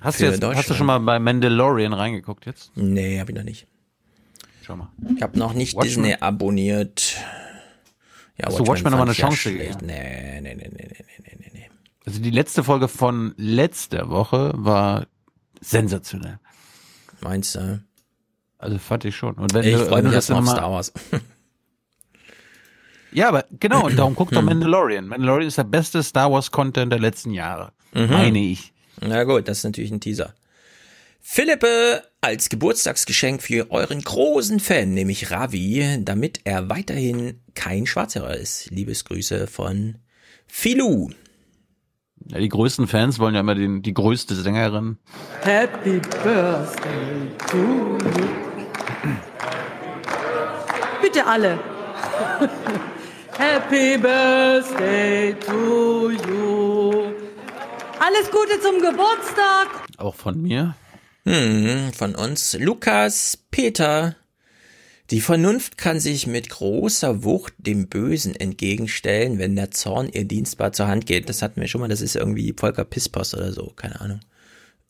Hast 0.00 0.20
du, 0.20 0.24
jetzt, 0.24 0.42
hast 0.42 0.70
du 0.70 0.74
schon 0.74 0.86
mal 0.86 0.98
bei 1.00 1.18
Mandalorian 1.18 1.92
reingeguckt 1.92 2.46
jetzt? 2.46 2.72
Nee, 2.76 3.20
hab 3.20 3.28
ich 3.28 3.34
noch 3.34 3.42
nicht. 3.44 3.66
Schau 4.62 4.76
mal. 4.76 4.88
Ich 5.16 5.22
habe 5.22 5.38
noch 5.38 5.52
nicht 5.52 5.74
Watchmen. 5.76 6.04
Disney 6.04 6.16
abonniert. 6.20 7.16
Ja, 8.38 8.46
Hast 8.46 8.58
du 8.58 8.66
Watchmen 8.66 8.92
noch 8.92 8.98
mal 8.98 9.06
fand 9.06 9.18
eine 9.20 9.28
Chance 9.30 9.52
gegeben? 9.52 9.78
Nee, 9.82 10.40
nee, 10.40 10.54
nee, 10.54 10.70
nee, 10.72 10.88
nee, 10.88 11.04
nee, 11.18 11.36
nee, 11.38 11.50
nee. 11.52 11.70
Also 12.06 12.20
die 12.20 12.30
letzte 12.30 12.64
Folge 12.64 12.88
von 12.88 13.34
letzter 13.36 14.08
Woche 14.08 14.52
war 14.54 15.06
sensationell. 15.60 16.38
Meinst 17.20 17.54
du? 17.56 17.82
Also 18.58 18.78
fand 18.78 19.04
ich 19.04 19.14
schon. 19.16 19.34
Und 19.34 19.52
wenn 19.52 19.64
Ich 19.64 19.74
du, 19.74 19.84
freue 19.86 20.02
du 20.02 20.08
mich 20.08 20.14
das 20.16 20.30
erst 20.30 20.30
mal 20.30 20.38
auf 20.50 20.56
Star 20.56 20.70
Wars. 20.70 20.92
Ja, 23.12 23.28
aber 23.28 23.44
genau, 23.58 23.86
und 23.86 23.98
darum 23.98 24.14
guckt 24.14 24.34
doch. 24.36 24.42
Mandalorian. 24.42 25.06
Mandalorian 25.08 25.48
ist 25.48 25.58
der 25.58 25.64
beste 25.64 26.00
Star 26.02 26.30
Wars 26.30 26.50
Content 26.52 26.92
der 26.92 27.00
letzten 27.00 27.32
Jahre. 27.32 27.72
Mhm. 27.92 28.06
Meine 28.08 28.38
ich. 28.38 28.72
Na 29.00 29.24
gut, 29.24 29.48
das 29.48 29.58
ist 29.58 29.64
natürlich 29.64 29.90
ein 29.90 30.00
Teaser. 30.00 30.34
Philippe 31.22 32.02
als 32.20 32.48
Geburtstagsgeschenk 32.48 33.42
für 33.42 33.70
euren 33.70 34.00
großen 34.00 34.60
Fan, 34.60 34.94
nämlich 34.94 35.30
Ravi, 35.30 35.98
damit 36.00 36.40
er 36.44 36.68
weiterhin 36.68 37.40
kein 37.54 37.86
Schwarzhörer 37.86 38.36
ist. 38.36 38.70
Liebesgrüße 38.70 39.46
von 39.46 39.96
Filou. 40.46 41.10
Ja, 42.28 42.38
die 42.38 42.48
größten 42.48 42.86
Fans 42.86 43.18
wollen 43.18 43.34
ja 43.34 43.40
immer 43.40 43.54
den, 43.54 43.82
die 43.82 43.94
größte 43.94 44.34
Sängerin. 44.34 44.98
Happy 45.42 46.00
Birthday 46.22 47.28
to 47.48 47.56
you. 47.56 48.38
Bitte 51.02 51.26
alle. 51.26 51.58
Happy 53.38 53.96
Birthday 53.96 55.34
to 55.34 56.10
you. 56.10 56.99
Alles 58.02 58.30
Gute 58.30 58.58
zum 58.62 58.80
Geburtstag. 58.80 59.68
Auch 59.98 60.14
von 60.14 60.40
mir. 60.40 60.74
Hm, 61.24 61.92
von 61.92 62.14
uns. 62.14 62.56
Lukas, 62.58 63.38
Peter. 63.50 64.16
Die 65.10 65.20
Vernunft 65.20 65.76
kann 65.76 66.00
sich 66.00 66.26
mit 66.26 66.48
großer 66.48 67.24
Wucht 67.24 67.52
dem 67.58 67.88
Bösen 67.88 68.34
entgegenstellen, 68.34 69.38
wenn 69.38 69.54
der 69.54 69.70
Zorn 69.70 70.08
ihr 70.08 70.24
dienstbar 70.24 70.72
zur 70.72 70.88
Hand 70.88 71.04
geht. 71.04 71.28
Das 71.28 71.42
hatten 71.42 71.60
wir 71.60 71.68
schon 71.68 71.82
mal, 71.82 71.88
das 71.88 72.00
ist 72.00 72.16
irgendwie 72.16 72.54
Volker 72.56 72.86
Pispers 72.86 73.34
oder 73.34 73.52
so, 73.52 73.66
keine 73.76 74.00
Ahnung. 74.00 74.20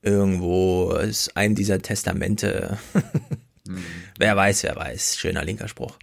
Irgendwo 0.02 0.92
ist 0.92 1.36
ein 1.36 1.56
dieser 1.56 1.82
Testamente. 1.82 2.78
Wer 4.18 4.36
weiß, 4.36 4.64
wer 4.64 4.74
weiß. 4.74 5.16
Schöner 5.16 5.44
linker 5.44 5.68
Spruch. 5.68 5.96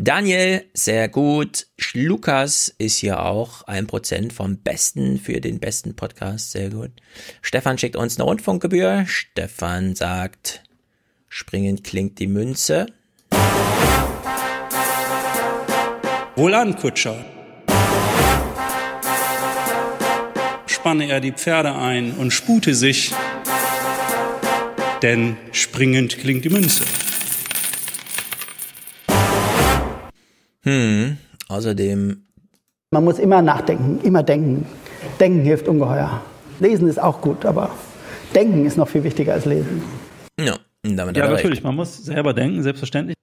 Daniel, 0.00 0.64
sehr 0.74 1.08
gut. 1.08 1.66
Lukas 1.92 2.72
ist 2.78 2.98
hier 2.98 3.20
auch 3.20 3.64
ein 3.64 3.88
Prozent 3.88 4.32
vom 4.32 4.58
Besten 4.58 5.18
für 5.18 5.40
den 5.40 5.58
besten 5.58 5.96
Podcast. 5.96 6.52
Sehr 6.52 6.70
gut. 6.70 6.92
Stefan 7.42 7.78
schickt 7.78 7.96
uns 7.96 8.16
eine 8.16 8.22
Rundfunkgebühr. 8.22 9.06
Stefan 9.08 9.96
sagt, 9.96 10.62
springend 11.28 11.82
klingt 11.82 12.20
die 12.20 12.28
Münze. 12.28 12.86
Wohlan, 16.36 16.76
Kutscher. 16.76 17.24
Spanne 20.66 21.08
er 21.08 21.20
die 21.20 21.32
Pferde 21.32 21.74
ein 21.74 22.12
und 22.12 22.30
spute 22.30 22.76
sich, 22.76 23.12
denn 25.02 25.36
springend 25.50 26.18
klingt 26.18 26.44
die 26.44 26.50
Münze. 26.50 26.84
Hm, 30.68 31.16
außerdem 31.48 32.26
Man 32.90 33.04
muss 33.04 33.18
immer 33.18 33.40
nachdenken, 33.40 34.00
immer 34.02 34.22
denken. 34.22 34.66
Denken 35.18 35.40
hilft 35.40 35.66
ungeheuer. 35.66 36.20
Lesen 36.60 36.88
ist 36.88 37.00
auch 37.00 37.22
gut, 37.22 37.46
aber 37.46 37.70
Denken 38.34 38.66
ist 38.66 38.76
noch 38.76 38.88
viel 38.88 39.02
wichtiger 39.02 39.32
als 39.32 39.46
Lesen. 39.46 39.82
Ja, 40.38 40.58
damit 40.82 41.16
Ja, 41.16 41.28
natürlich, 41.28 41.58
recht. 41.58 41.64
man 41.64 41.74
muss 41.76 41.96
selber 42.04 42.34
denken, 42.34 42.62
selbstverständlich. 42.62 43.16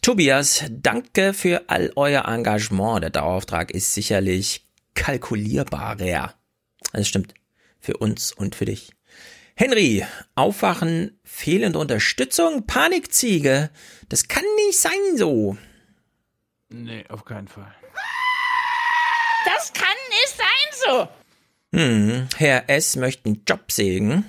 Tobias, 0.00 0.64
danke 0.70 1.34
für 1.34 1.62
all 1.68 1.92
euer 1.96 2.26
Engagement. 2.26 3.02
Der 3.02 3.10
Dauerauftrag 3.10 3.70
ist 3.70 3.92
sicherlich 3.92 4.66
kalkulierbarer. 4.94 6.32
Das 6.92 7.08
stimmt. 7.08 7.34
Für 7.80 7.98
uns 7.98 8.32
und 8.32 8.54
für 8.54 8.64
dich. 8.64 8.92
Henry, 9.56 10.04
Aufwachen, 10.34 11.18
fehlende 11.24 11.78
Unterstützung, 11.78 12.66
Panikziege. 12.66 13.70
Das 14.08 14.28
kann 14.28 14.44
nicht 14.66 14.78
sein 14.78 15.16
so. 15.16 15.56
Nee, 16.74 17.04
auf 17.08 17.24
keinen 17.24 17.46
Fall. 17.46 17.72
Das 19.44 19.72
kann 19.72 19.96
nicht 20.08 20.36
sein 20.36 20.48
so. 20.86 21.08
Hm, 21.78 22.28
Herr 22.36 22.68
S. 22.68 22.96
möchte 22.96 23.26
einen 23.26 23.44
Job 23.46 23.70
sägen. 23.70 24.24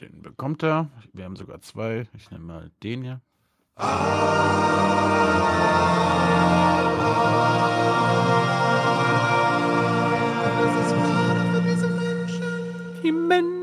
Den 0.00 0.20
bekommt 0.20 0.62
er. 0.62 0.90
Wir 1.12 1.24
haben 1.24 1.36
sogar 1.36 1.62
zwei. 1.62 2.06
Ich 2.16 2.30
nehme 2.30 2.44
mal 2.44 2.70
den 2.82 3.02
hier. 3.02 3.20
Die 13.02 13.12
Menschen. 13.12 13.53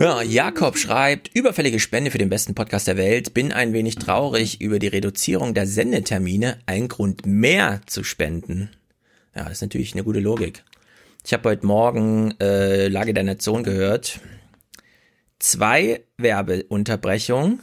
Ja, 0.00 0.22
Jakob 0.22 0.76
schreibt, 0.76 1.30
überfällige 1.34 1.80
Spende 1.80 2.10
für 2.10 2.18
den 2.18 2.28
besten 2.28 2.54
Podcast 2.54 2.86
der 2.86 2.96
Welt. 2.96 3.34
Bin 3.34 3.52
ein 3.52 3.72
wenig 3.72 3.96
traurig 3.96 4.60
über 4.60 4.78
die 4.78 4.88
Reduzierung 4.88 5.54
der 5.54 5.66
Sendetermine. 5.66 6.58
Ein 6.66 6.88
Grund 6.88 7.26
mehr 7.26 7.80
zu 7.86 8.04
spenden. 8.04 8.70
Ja, 9.34 9.44
das 9.44 9.54
ist 9.54 9.62
natürlich 9.62 9.94
eine 9.94 10.04
gute 10.04 10.20
Logik. 10.20 10.64
Ich 11.24 11.32
habe 11.32 11.48
heute 11.48 11.66
Morgen 11.66 12.34
äh, 12.40 12.88
Lage 12.88 13.14
der 13.14 13.24
Nation 13.24 13.62
gehört. 13.62 14.20
Zwei 15.38 16.02
Werbeunterbrechungen. 16.18 17.60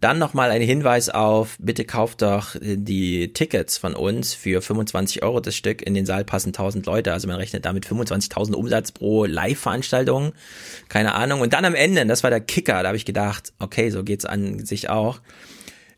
Dann 0.00 0.18
nochmal 0.18 0.50
ein 0.50 0.62
Hinweis 0.62 1.08
auf, 1.08 1.56
bitte 1.58 1.84
kauft 1.84 2.22
doch 2.22 2.54
äh, 2.54 2.76
die 2.76 3.32
Tickets 3.32 3.78
von 3.78 3.94
uns 3.94 4.34
für 4.34 4.62
25 4.62 5.22
Euro 5.22 5.40
das 5.40 5.56
Stück. 5.56 5.82
In 5.82 5.94
den 5.94 6.06
Saal 6.06 6.24
passen 6.24 6.50
1000 6.50 6.86
Leute, 6.86 7.12
also 7.12 7.26
man 7.26 7.36
rechnet 7.36 7.64
damit 7.64 7.86
25.000 7.86 8.54
Umsatz 8.54 8.92
pro 8.92 9.24
Live-Veranstaltung. 9.24 10.32
Keine 10.88 11.14
Ahnung. 11.14 11.40
Und 11.40 11.52
dann 11.52 11.64
am 11.64 11.74
Ende, 11.74 12.06
das 12.06 12.22
war 12.22 12.30
der 12.30 12.40
Kicker, 12.40 12.82
da 12.82 12.88
habe 12.88 12.96
ich 12.96 13.04
gedacht, 13.04 13.52
okay, 13.58 13.90
so 13.90 14.04
geht's 14.04 14.24
an 14.24 14.64
sich 14.64 14.88
auch. 14.88 15.20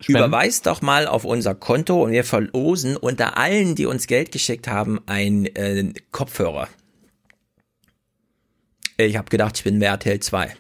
Spenden. 0.00 0.18
Überweist 0.18 0.66
doch 0.66 0.80
mal 0.80 1.06
auf 1.06 1.26
unser 1.26 1.54
Konto 1.54 2.04
und 2.04 2.12
wir 2.12 2.24
verlosen 2.24 2.96
unter 2.96 3.36
allen, 3.36 3.74
die 3.74 3.84
uns 3.84 4.06
Geld 4.06 4.32
geschickt 4.32 4.66
haben, 4.66 4.98
ein 5.04 5.44
äh, 5.44 5.92
Kopfhörer. 6.10 6.68
Ich 8.96 9.16
habe 9.16 9.28
gedacht, 9.28 9.58
ich 9.58 9.64
bin 9.64 9.78
bei 9.78 9.86
RTL 9.86 10.20
2. 10.20 10.56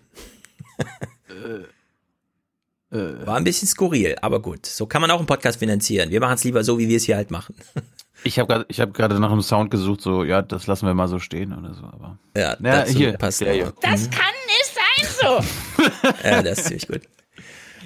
War 2.90 3.36
ein 3.36 3.44
bisschen 3.44 3.68
skurril, 3.68 4.16
aber 4.20 4.40
gut. 4.42 4.66
So 4.66 4.84
kann 4.86 5.00
man 5.00 5.10
auch 5.12 5.18
einen 5.18 5.26
Podcast 5.26 5.60
finanzieren. 5.60 6.10
Wir 6.10 6.18
machen 6.20 6.34
es 6.34 6.42
lieber 6.44 6.64
so, 6.64 6.78
wie 6.78 6.88
wir 6.88 6.96
es 6.96 7.04
hier 7.04 7.16
halt 7.16 7.30
machen. 7.30 7.54
Ich 8.22 8.38
habe 8.38 8.48
gerade 8.48 8.66
ich 8.68 8.80
hab 8.82 8.92
gerade 8.92 9.18
nach 9.18 9.32
einem 9.32 9.40
Sound 9.40 9.70
gesucht, 9.70 10.02
so, 10.02 10.24
ja, 10.24 10.42
das 10.42 10.66
lassen 10.66 10.84
wir 10.84 10.92
mal 10.92 11.08
so 11.08 11.18
stehen 11.18 11.56
oder 11.56 11.72
so. 11.72 11.84
Aber 11.84 12.18
Ja, 12.36 12.50
ja 12.50 12.56
dazu 12.60 12.92
hier 12.92 13.12
passt 13.14 13.40
der 13.40 13.48
auch. 13.48 13.54
hier. 13.54 13.72
Das 13.80 14.10
kann 14.10 14.34
nicht 14.46 14.74
sein 14.74 15.08
so. 15.22 15.88
Ja, 16.28 16.42
das 16.42 16.58
ist 16.58 16.64
ziemlich 16.66 16.86
gut. 16.86 17.00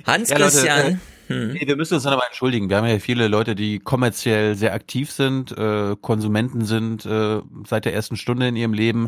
Hans 0.05 0.31
Ja, 0.31 0.39
Leute, 0.39 0.51
Christian. 0.51 1.01
äh, 1.28 1.32
hm. 1.32 1.52
nee, 1.52 1.66
wir 1.68 1.76
müssen 1.76 1.94
uns 1.94 2.02
dann 2.02 2.14
aber 2.14 2.26
entschuldigen. 2.26 2.68
Wir 2.68 2.78
haben 2.78 2.86
ja 2.89 2.98
viele 2.98 3.28
Leute, 3.28 3.55
die 3.55 3.78
kommerziell 3.78 4.56
sehr 4.56 4.74
aktiv 4.74 5.12
sind, 5.12 5.56
äh, 5.56 5.94
Konsumenten 6.01 6.64
sind 6.64 7.06
äh, 7.06 7.40
seit 7.64 7.85
der 7.85 7.94
ersten 7.94 8.16
Stunde 8.16 8.48
in 8.48 8.56
ihrem 8.56 8.72
Leben. 8.72 9.06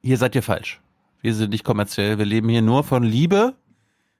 Hier 0.00 0.16
seid 0.16 0.34
ihr 0.34 0.42
falsch. 0.42 0.80
Wir 1.20 1.34
sind 1.34 1.50
nicht 1.50 1.64
kommerziell. 1.64 2.16
Wir 2.16 2.24
leben 2.24 2.48
hier 2.48 2.62
nur 2.62 2.84
von 2.84 3.02
Liebe 3.02 3.54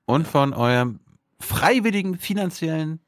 und 0.08 0.26
von 0.26 0.54
eurem 0.54 1.00
freiwilligen 1.38 2.18
finanziellen 2.18 2.98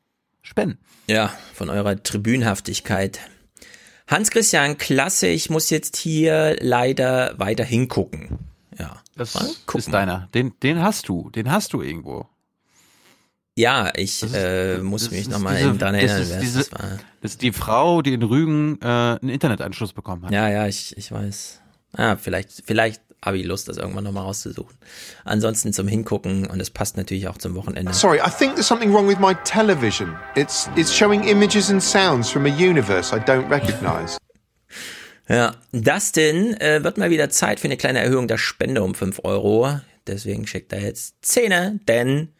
Spenden. 0.42 0.78
Ja, 1.08 1.32
von 1.54 1.70
eurer 1.70 2.00
Tribünhaftigkeit. 2.02 3.20
Hans-Christian, 4.06 4.76
klasse, 4.78 5.28
ich 5.28 5.50
muss 5.50 5.70
jetzt 5.70 5.96
hier 5.96 6.56
leider 6.60 7.34
weiter 7.38 7.64
hingucken. 7.64 8.38
Ja. 8.78 9.00
Das 9.16 9.34
ist 9.74 9.92
deiner. 9.92 10.28
Den, 10.34 10.52
den 10.62 10.80
hast 10.82 11.08
du. 11.08 11.30
Den 11.30 11.50
hast 11.50 11.72
du 11.72 11.82
irgendwo. 11.82 12.26
Ja, 13.56 13.92
ich 13.96 14.22
ist- 14.22 14.34
äh, 14.34 14.78
muss 14.78 15.10
mich 15.10 15.28
nochmal 15.28 15.56
diese- 15.56 15.74
daran 15.74 15.94
das 15.94 16.04
erinnern, 16.10 16.22
ist 16.22 16.40
diese- 16.42 16.58
das 16.58 16.72
war. 16.72 16.98
Das 17.20 17.32
ist 17.32 17.42
die 17.42 17.52
Frau, 17.52 18.02
die 18.02 18.14
in 18.14 18.22
Rügen 18.22 18.78
äh, 18.80 18.86
einen 18.86 19.28
Internetanschluss 19.28 19.92
bekommen 19.92 20.24
hat. 20.24 20.32
Ja, 20.32 20.48
ja, 20.48 20.66
ich, 20.66 20.96
ich 20.96 21.10
weiß. 21.12 21.60
Ah, 21.92 22.16
vielleicht, 22.16 22.62
vielleicht 22.66 23.02
habe 23.24 23.38
ich 23.38 23.44
Lust, 23.44 23.68
das 23.68 23.76
irgendwann 23.76 24.04
nochmal 24.04 24.24
rauszusuchen. 24.24 24.76
Ansonsten 25.24 25.72
zum 25.72 25.88
Hingucken 25.88 26.46
und 26.46 26.60
es 26.60 26.70
passt 26.70 26.96
natürlich 26.96 27.28
auch 27.28 27.38
zum 27.38 27.54
Wochenende. 27.54 27.92
Sorry, 27.92 28.18
I 28.18 28.30
think 28.30 28.54
there's 28.54 28.66
something 28.66 28.92
wrong 28.92 29.08
with 29.08 29.18
my 29.18 29.34
television. 29.44 30.16
It's 30.34 30.68
it's 30.76 30.94
showing 30.94 31.24
images 31.24 31.70
and 31.70 31.82
sounds 31.82 32.30
from 32.30 32.46
a 32.46 32.48
universe 32.48 33.14
I 33.14 33.20
don't 33.20 33.48
recognize. 33.50 34.18
Ja, 35.28 35.54
Dustin 35.70 36.60
äh, 36.60 36.82
wird 36.82 36.98
mal 36.98 37.10
wieder 37.10 37.30
Zeit 37.30 37.60
für 37.60 37.68
eine 37.68 37.76
kleine 37.76 38.00
Erhöhung 38.00 38.26
der 38.26 38.36
Spende 38.36 38.82
um 38.82 38.96
5 38.96 39.20
Euro. 39.22 39.78
Deswegen 40.08 40.44
schickt 40.44 40.72
er 40.72 40.80
jetzt 40.80 41.14
Zähne, 41.22 41.78
denn 41.86 42.32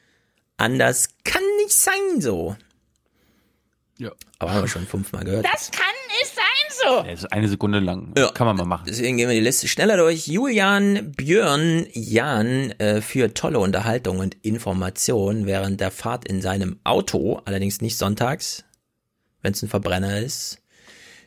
anders 0.56 1.10
kann 1.22 1.44
nicht 1.62 1.72
sein 1.72 2.20
so. 2.20 2.56
Ja. 3.96 4.10
Aber 4.40 4.54
haben 4.54 4.62
wir 4.62 4.68
schon 4.68 4.88
fünfmal 4.88 5.22
gehört. 5.22 5.44
Das 5.44 5.70
kann 5.70 5.84
sein 6.10 6.39
so. 6.68 7.04
Ja, 7.04 7.12
ist 7.12 7.32
eine 7.32 7.48
Sekunde 7.48 7.78
lang. 7.78 8.14
Kann 8.34 8.46
man 8.46 8.56
mal 8.56 8.64
machen. 8.64 8.84
Deswegen 8.88 9.16
gehen 9.16 9.28
wir 9.28 9.34
die 9.34 9.40
Liste 9.40 9.68
schneller 9.68 9.96
durch. 9.96 10.26
Julian, 10.26 11.12
Björn, 11.12 11.86
Jan 11.92 12.72
äh, 12.72 13.00
für 13.00 13.34
tolle 13.34 13.58
Unterhaltung 13.58 14.18
und 14.18 14.36
Information 14.42 15.46
während 15.46 15.80
der 15.80 15.90
Fahrt 15.90 16.26
in 16.26 16.42
seinem 16.42 16.78
Auto, 16.84 17.40
allerdings 17.44 17.80
nicht 17.80 17.96
sonntags, 17.96 18.64
wenn 19.42 19.52
es 19.52 19.62
ein 19.62 19.68
Verbrenner 19.68 20.18
ist. 20.20 20.58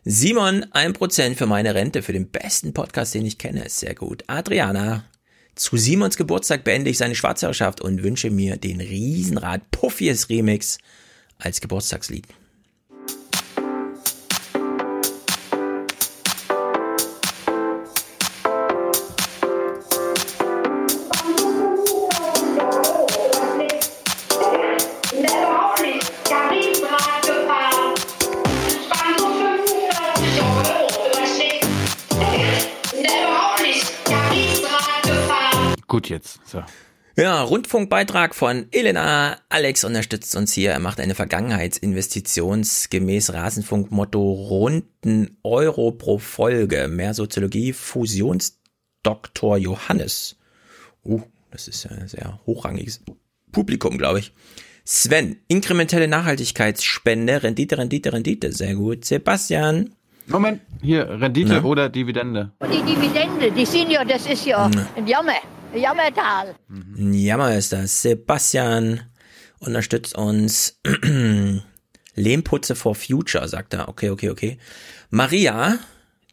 Simon, 0.06 0.66
1% 0.66 1.36
für 1.36 1.46
meine 1.46 1.76
Rente, 1.76 2.02
für 2.02 2.12
den 2.12 2.30
besten 2.30 2.74
Podcast, 2.74 3.14
den 3.14 3.26
ich 3.26 3.38
kenne, 3.38 3.64
ist 3.64 3.80
sehr 3.80 3.96
gut. 3.96 4.24
Adriana, 4.28 5.06
zu 5.56 5.78
Simons 5.78 6.18
Geburtstag 6.18 6.64
beende 6.64 6.90
ich 6.90 6.98
seine 6.98 7.16
Schwarzhörerschaft 7.16 7.80
und 7.80 8.04
wünsche 8.04 8.30
mir 8.30 8.58
den 8.58 8.82
Riesenrad 8.82 9.72
Puffies 9.72 10.28
Remix 10.30 10.78
als 11.38 11.62
Geburtstagslied. 11.62 12.28
Jetzt. 36.24 36.40
So. 36.48 36.64
Ja, 37.16 37.44
Rundfunkbeitrag 37.44 38.34
von 38.34 38.66
Elena. 38.72 39.38
Alex 39.50 39.84
unterstützt 39.84 40.36
uns 40.36 40.52
hier. 40.52 40.72
Er 40.72 40.80
macht 40.80 41.00
eine 41.00 41.14
Vergangenheitsinvestition 41.14 42.66
gemäß 42.90 43.34
Rasenfunkmotto 43.34 44.32
runden 44.34 45.38
Euro 45.44 45.92
pro 45.92 46.18
Folge. 46.18 46.88
Mehr 46.88 47.14
Soziologie, 47.14 47.72
Fusionsdoktor 47.72 49.58
Johannes. 49.58 50.38
Uh, 51.06 51.22
das 51.52 51.68
ist 51.68 51.84
ja 51.84 51.92
ein 51.92 52.08
sehr 52.08 52.40
hochrangiges 52.48 53.02
Publikum, 53.52 54.00
glaube 54.00 54.20
ich. 54.20 54.34
Sven, 54.84 55.38
inkrementelle 55.48 56.08
Nachhaltigkeitsspende, 56.08 57.44
Rendite, 57.44 57.78
Rendite, 57.78 58.12
Rendite. 58.12 58.52
Sehr 58.52 58.74
gut. 58.74 59.06
Sebastian. 59.06 59.94
Moment, 60.26 60.62
hier, 60.82 61.08
Rendite 61.22 61.50
Na? 61.62 61.64
oder 61.64 61.90
Dividende. 61.90 62.54
Die 62.64 62.82
Dividende, 62.82 63.52
die 63.52 63.66
sind 63.66 63.92
ja, 63.92 64.04
das 64.04 64.26
ist 64.26 64.46
ja 64.46 64.68
Mhm. 64.68 64.86
ein 64.96 65.06
Jammer, 65.08 65.34
Jammertal. 65.76 66.56
Ein 66.70 67.14
Jammer 67.14 67.56
ist 67.56 67.74
das. 67.74 68.02
Sebastian 68.02 69.02
unterstützt 69.60 70.16
uns. 70.16 70.80
Lehmputze 72.16 72.76
for 72.76 72.96
Future, 72.96 73.48
sagt 73.48 73.74
er. 73.74 73.90
Okay, 73.90 74.10
okay, 74.10 74.30
okay. 74.30 74.58
Maria, 75.10 75.80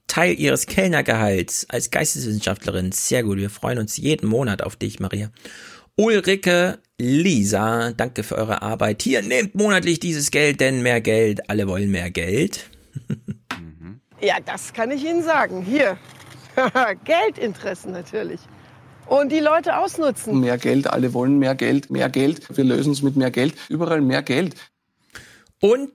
Teil 0.06 0.38
ihres 0.38 0.66
Kellnergehalts 0.66 1.66
als 1.70 1.90
Geisteswissenschaftlerin. 1.90 2.92
Sehr 2.92 3.22
gut. 3.22 3.38
Wir 3.38 3.50
freuen 3.50 3.78
uns 3.78 3.96
jeden 3.96 4.28
Monat 4.28 4.62
auf 4.62 4.76
dich, 4.76 5.00
Maria. 5.00 5.30
Ulrike, 5.96 6.78
Lisa, 6.98 7.92
danke 7.92 8.22
für 8.22 8.36
eure 8.36 8.62
Arbeit. 8.62 9.02
Hier, 9.02 9.22
nehmt 9.22 9.54
monatlich 9.54 10.00
dieses 10.00 10.30
Geld, 10.30 10.60
denn 10.60 10.82
mehr 10.82 11.00
Geld. 11.00 11.48
Alle 11.48 11.66
wollen 11.68 11.90
mehr 11.90 12.10
Geld. 12.10 12.68
Ja, 14.22 14.36
das 14.44 14.74
kann 14.74 14.90
ich 14.90 15.02
Ihnen 15.02 15.22
sagen. 15.22 15.62
Hier. 15.62 15.96
Geldinteressen 17.04 17.92
natürlich. 17.92 18.40
Und 19.10 19.32
die 19.32 19.40
Leute 19.40 19.76
ausnutzen. 19.76 20.38
Mehr 20.38 20.56
Geld, 20.56 20.86
alle 20.86 21.12
wollen 21.12 21.40
mehr 21.40 21.56
Geld, 21.56 21.90
mehr 21.90 22.08
Geld. 22.08 22.56
Wir 22.56 22.62
lösen 22.62 22.92
es 22.92 23.02
mit 23.02 23.16
mehr 23.16 23.32
Geld, 23.32 23.56
überall 23.68 24.00
mehr 24.00 24.22
Geld. 24.22 24.54
Und 25.60 25.90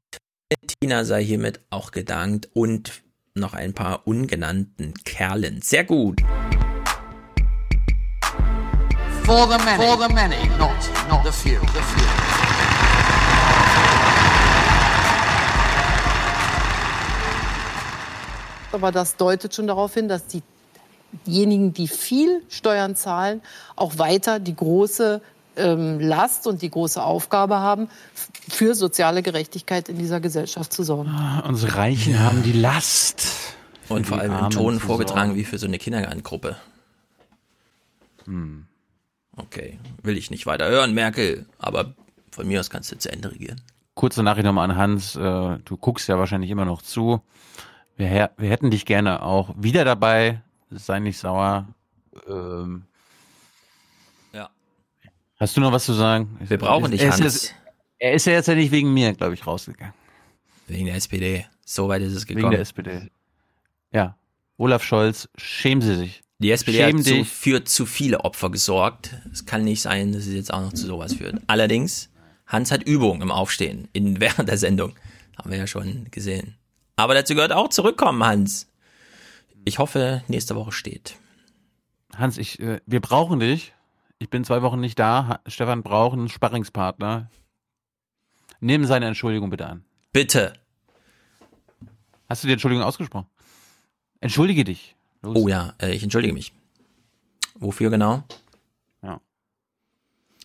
Tina 0.68 1.06
sei 1.06 1.24
hiermit 1.24 1.62
auch 1.70 1.92
gedankt. 1.92 2.50
Und 2.52 3.04
noch 3.34 3.54
ein 3.54 3.74
paar 3.74 4.06
ungenannten 4.06 4.94
Kerlen. 5.06 5.62
Sehr 5.62 5.86
gut. 5.86 6.22
For 9.24 9.48
the 9.48 9.64
many, 9.64 9.82
for 9.82 9.98
the 9.98 10.14
many, 10.14 10.50
not, 10.60 10.76
not 11.10 11.24
the 11.24 11.32
few. 11.32 11.62
The 11.62 11.80
few. 11.80 12.06
Aber 18.74 18.92
das 18.92 19.16
deutet 19.16 19.56
schon 19.56 19.68
darauf 19.68 19.94
hin, 19.94 20.10
dass 20.10 20.28
diejenigen, 21.26 21.74
die 21.74 21.88
viel 21.88 22.42
Steuern 22.50 22.96
zahlen, 22.96 23.42
auch 23.76 23.98
weiter 23.98 24.40
die 24.40 24.56
große 24.56 25.22
ähm, 25.58 26.00
Last 26.00 26.48
und 26.48 26.62
die 26.62 26.70
große 26.70 27.02
Aufgabe 27.02 27.58
haben, 27.60 27.88
für 28.50 28.76
soziale 28.76 29.24
Gerechtigkeit 29.24 29.88
in 29.90 29.98
dieser 29.98 30.20
Gesellschaft 30.20 30.74
zu 30.74 30.84
sorgen. 30.84 31.10
Ah, 31.10 31.44
Unsere 31.48 31.76
Reichen 31.78 32.20
haben 32.20 32.44
die 32.44 32.52
Last. 32.54 33.28
Und 33.88 34.08
vor 34.08 34.20
allem 34.20 34.38
im 34.38 34.50
Ton 34.50 34.80
vorgetragen 34.80 35.30
sorgen. 35.30 35.36
wie 35.40 35.46
für 35.46 35.58
so 35.60 35.68
eine 35.68 35.78
Kindergartengruppe. 35.78 36.56
Hm. 38.26 38.66
Okay, 39.38 39.80
will 40.02 40.18
ich 40.18 40.32
nicht 40.32 40.46
weiter 40.46 40.68
hören, 40.68 40.94
Merkel. 40.94 41.46
Aber 41.60 41.94
von 42.32 42.48
mir 42.48 42.60
aus 42.60 42.70
kannst 42.70 42.92
du 42.92 42.98
zu 42.98 43.12
Ende 43.12 43.32
regieren. 43.32 43.62
Kurze 43.94 44.24
Nachricht 44.24 44.46
nochmal 44.46 44.70
an 44.70 44.78
Hans. 44.78 45.16
Äh, 45.16 45.60
Du 45.66 45.78
guckst 45.78 46.08
ja 46.08 46.18
wahrscheinlich 46.18 46.50
immer 46.52 46.66
noch 46.66 46.82
zu. 46.82 47.22
Wir, 47.98 48.32
wir 48.38 48.50
hätten 48.50 48.72
dich 48.72 48.86
gerne 48.86 49.22
auch 49.22 49.54
wieder 49.58 49.86
dabei. 49.86 50.42
Sei 50.78 51.00
nicht 51.00 51.18
sauer. 51.18 51.68
Ähm, 52.28 52.84
Ja. 54.34 54.50
Hast 55.40 55.56
du 55.58 55.62
noch 55.62 55.72
was 55.72 55.86
zu 55.86 55.94
sagen? 55.94 56.38
Wir 56.48 56.58
brauchen 56.58 56.92
dich, 56.92 57.02
ist, 57.02 57.12
Hans. 57.14 57.20
jetzt- 57.24 57.56
Er 57.98 58.14
ist 58.14 58.26
ja 58.26 58.34
jetzt 58.34 58.48
ja 58.48 58.56
nicht 58.56 58.72
wegen 58.72 58.94
mir, 58.94 59.14
glaube 59.14 59.34
ich, 59.34 59.48
rausgegangen. 59.48 59.94
Wegen 60.68 60.86
der 60.88 60.96
SPD. 60.96 61.46
So 61.66 61.88
weit 61.88 62.02
ist 62.02 62.14
es 62.14 62.26
gekommen. 62.26 62.44
Wegen 62.46 62.52
der 62.52 62.60
SPD. 62.62 63.10
Ja. 63.92 64.18
Olaf 64.58 64.84
Scholz, 64.84 65.30
schämen 65.38 65.82
Sie 65.82 65.96
sich. 65.96 66.22
Die 66.40 66.52
SPD 66.52 66.78
Schäm 66.78 66.98
hat 66.98 67.06
zu, 67.06 67.24
für 67.24 67.64
zu 67.64 67.86
viele 67.86 68.22
Opfer 68.26 68.50
gesorgt. 68.52 69.16
Es 69.32 69.46
kann 69.46 69.64
nicht 69.64 69.82
sein, 69.82 70.12
dass 70.12 70.26
es 70.28 70.34
jetzt 70.34 70.54
auch 70.54 70.62
noch 70.62 70.74
zu 70.74 70.86
sowas 70.86 71.14
führt. 71.14 71.42
Allerdings, 71.48 72.10
Hans 72.48 72.72
hat 72.72 72.84
Übung 72.84 73.22
im 73.22 73.32
Aufstehen 73.32 73.88
in, 73.94 74.20
während 74.20 74.50
der 74.50 74.58
Sendung. 74.58 74.94
Haben 75.38 75.52
wir 75.52 75.58
ja 75.58 75.68
schon 75.68 76.08
gesehen. 76.12 76.56
Aber 76.98 77.14
dazu 77.14 77.34
gehört 77.36 77.52
auch 77.54 77.70
zurückkommen, 77.70 78.24
Hans. 78.24 78.68
Ich 79.66 79.80
hoffe, 79.80 80.24
nächste 80.28 80.56
Woche 80.56 80.72
steht. 80.72 81.18
Hans, 82.16 82.38
ich, 82.38 82.60
äh, 82.60 82.80
wir 82.86 83.02
brauchen 83.02 83.40
dich. 83.40 83.74
Ich 84.20 84.30
bin 84.30 84.44
zwei 84.46 84.62
Wochen 84.62 84.80
nicht 84.80 84.98
da. 85.00 85.28
Ha 85.28 85.40
Stefan 85.48 85.82
braucht 85.82 86.14
einen 86.14 86.30
Sparringspartner. 86.30 87.30
Nimm 88.60 88.86
seine 88.86 89.08
Entschuldigung 89.08 89.50
bitte 89.50 89.66
an. 89.66 89.84
Bitte. 90.14 90.54
Hast 92.30 92.44
du 92.44 92.48
die 92.48 92.54
Entschuldigung 92.54 92.86
ausgesprochen? 92.86 93.28
Entschuldige 94.22 94.64
dich. 94.64 94.96
Los. 95.24 95.36
Oh 95.36 95.48
ja, 95.48 95.74
äh, 95.82 95.94
ich 95.94 96.04
entschuldige 96.04 96.34
mich. 96.34 96.54
Wofür 97.56 97.90
genau? 97.90 98.24
Ja. 99.02 99.20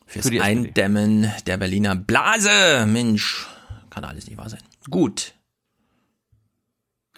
Fürs 0.07 0.29
Für. 0.29 0.43
Eindämmen 0.43 1.31
der 1.47 1.59
Berliner 1.59 1.95
Blase. 1.95 2.87
Mensch, 2.87 3.47
kann 3.91 4.05
alles 4.05 4.27
nicht 4.27 4.39
wahr 4.39 4.49
sein. 4.49 4.63
Gut. 4.89 5.35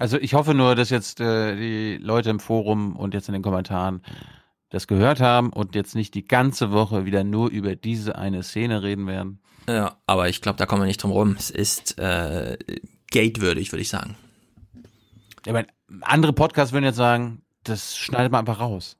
Also 0.02 0.18
ich 0.18 0.34
hoffe 0.34 0.52
nur, 0.52 0.74
dass 0.74 0.90
jetzt 0.90 1.20
äh, 1.20 1.54
die 1.54 1.96
Leute 1.96 2.30
im 2.30 2.40
Forum 2.40 2.96
und 2.96 3.14
jetzt 3.14 3.28
in 3.28 3.34
den 3.34 3.42
Kommentaren 3.42 4.02
das 4.68 4.88
gehört 4.88 5.20
haben 5.20 5.52
und 5.52 5.76
jetzt 5.76 5.94
nicht 5.94 6.14
die 6.14 6.24
ganze 6.24 6.72
Woche 6.72 7.04
wieder 7.04 7.22
nur 7.22 7.50
über 7.50 7.76
diese 7.76 8.16
eine 8.16 8.42
Szene 8.42 8.82
reden 8.82 9.06
werden. 9.06 9.38
Ja, 9.68 9.98
aber 10.06 10.28
ich 10.28 10.40
glaube, 10.40 10.58
da 10.58 10.66
kommen 10.66 10.82
wir 10.82 10.86
nicht 10.86 11.00
drum 11.00 11.12
rum. 11.12 11.36
Es 11.38 11.50
ist 11.50 12.00
äh, 12.00 12.58
gatewürdig, 13.12 13.70
würde 13.70 13.82
ich 13.82 13.90
sagen. 13.90 14.16
Ich 15.46 15.52
meine, 15.52 15.68
andere 16.00 16.32
Podcasts 16.32 16.72
würden 16.72 16.84
jetzt 16.84 16.96
sagen, 16.96 17.42
das 17.62 17.96
schneidet 17.96 18.32
man 18.32 18.40
einfach 18.40 18.58
raus. 18.58 18.96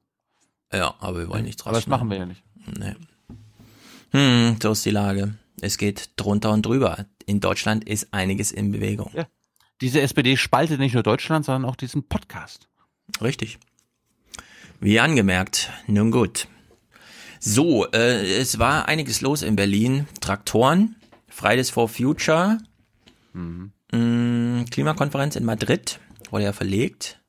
Ja, 0.73 0.95
aber 1.01 1.19
wir 1.19 1.29
wollen 1.29 1.47
nichts 1.47 1.67
Aber 1.67 1.75
das 1.75 1.89
machen 1.89 2.11
wir 2.11 2.19
ja 2.19 2.27
nicht. 2.27 2.45
Nee. 2.79 2.95
Hm, 4.13 4.57
so 4.63 4.71
ist 4.71 4.85
die 4.85 4.91
Lage. 4.91 5.35
Es 5.61 5.79
geht 5.79 6.11
drunter 6.15 6.53
und 6.53 6.65
drüber. 6.65 7.07
In 7.27 7.41
Deutschland 7.41 7.89
ist 7.89 8.15
einiges 8.15 8.53
in 8.53 8.71
Bewegung. 8.71 9.11
Ja. 9.15 9.27
Diese 9.83 10.01
SPD 10.01 10.37
spaltet 10.37 10.79
nicht 10.79 10.95
nur 10.95 11.03
Deutschland, 11.03 11.45
sondern 11.45 11.69
auch 11.69 11.75
diesen 11.75 12.05
Podcast. 12.05 12.69
Richtig. 13.21 13.59
Wie 14.79 15.01
angemerkt. 15.01 15.71
Nun 15.89 16.13
gut. 16.13 16.47
So, 17.41 17.91
äh, 17.91 18.37
es 18.37 18.61
war 18.61 18.87
einiges 18.87 19.23
los 19.23 19.43
in 19.43 19.57
Berlin. 19.57 20.07
Traktoren, 20.21 20.95
Fridays 21.27 21.71
for 21.71 21.89
Future, 21.89 22.59
mh, 23.33 24.67
Klimakonferenz 24.71 25.35
in 25.35 25.45
Madrid, 25.45 25.99
wurde 26.31 26.45
ja 26.45 26.53
verlegt. 26.53 27.21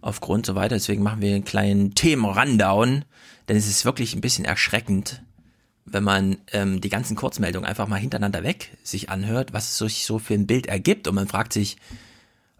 Aufgrund 0.00 0.44
so 0.44 0.56
weiter. 0.56 0.74
Deswegen 0.74 1.04
machen 1.04 1.22
wir 1.22 1.36
einen 1.36 1.44
kleinen 1.44 1.94
Themen-Rundown. 1.94 3.04
Denn 3.48 3.56
es 3.56 3.68
ist 3.68 3.84
wirklich 3.84 4.12
ein 4.16 4.20
bisschen 4.20 4.44
erschreckend, 4.44 5.22
wenn 5.86 6.04
man 6.04 6.38
ähm, 6.52 6.80
die 6.80 6.88
ganzen 6.88 7.16
Kurzmeldungen 7.16 7.68
einfach 7.68 7.86
mal 7.86 7.96
hintereinander 7.96 8.42
weg 8.42 8.76
sich 8.82 9.08
anhört, 9.08 9.52
was 9.52 9.70
es 9.70 9.78
sich 9.78 10.04
so 10.04 10.18
für 10.18 10.34
ein 10.34 10.46
Bild 10.46 10.66
ergibt. 10.66 11.08
Und 11.08 11.14
man 11.14 11.28
fragt 11.28 11.52
sich, 11.52 11.76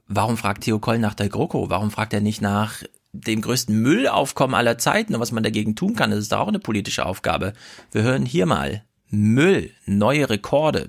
warum 0.08 0.36
fragt 0.36 0.64
Theo 0.64 0.78
Koll 0.78 0.98
nach 0.98 1.14
der 1.14 1.28
GroKo? 1.28 1.68
Warum 1.68 1.90
fragt 1.90 2.14
er 2.14 2.20
nicht 2.20 2.40
nach 2.40 2.82
dem 3.12 3.40
größten 3.40 3.76
Müllaufkommen 3.80 4.54
aller 4.54 4.78
Zeiten 4.78 5.14
und 5.14 5.20
was 5.20 5.32
man 5.32 5.42
dagegen 5.42 5.74
tun 5.74 5.96
kann? 5.96 6.10
Das 6.10 6.20
ist 6.20 6.32
doch 6.32 6.40
auch 6.40 6.48
eine 6.48 6.60
politische 6.60 7.04
Aufgabe. 7.04 7.52
Wir 7.92 8.02
hören 8.02 8.24
hier 8.24 8.46
mal 8.46 8.84
Müll, 9.08 9.70
neue 9.86 10.30
Rekorde. 10.30 10.88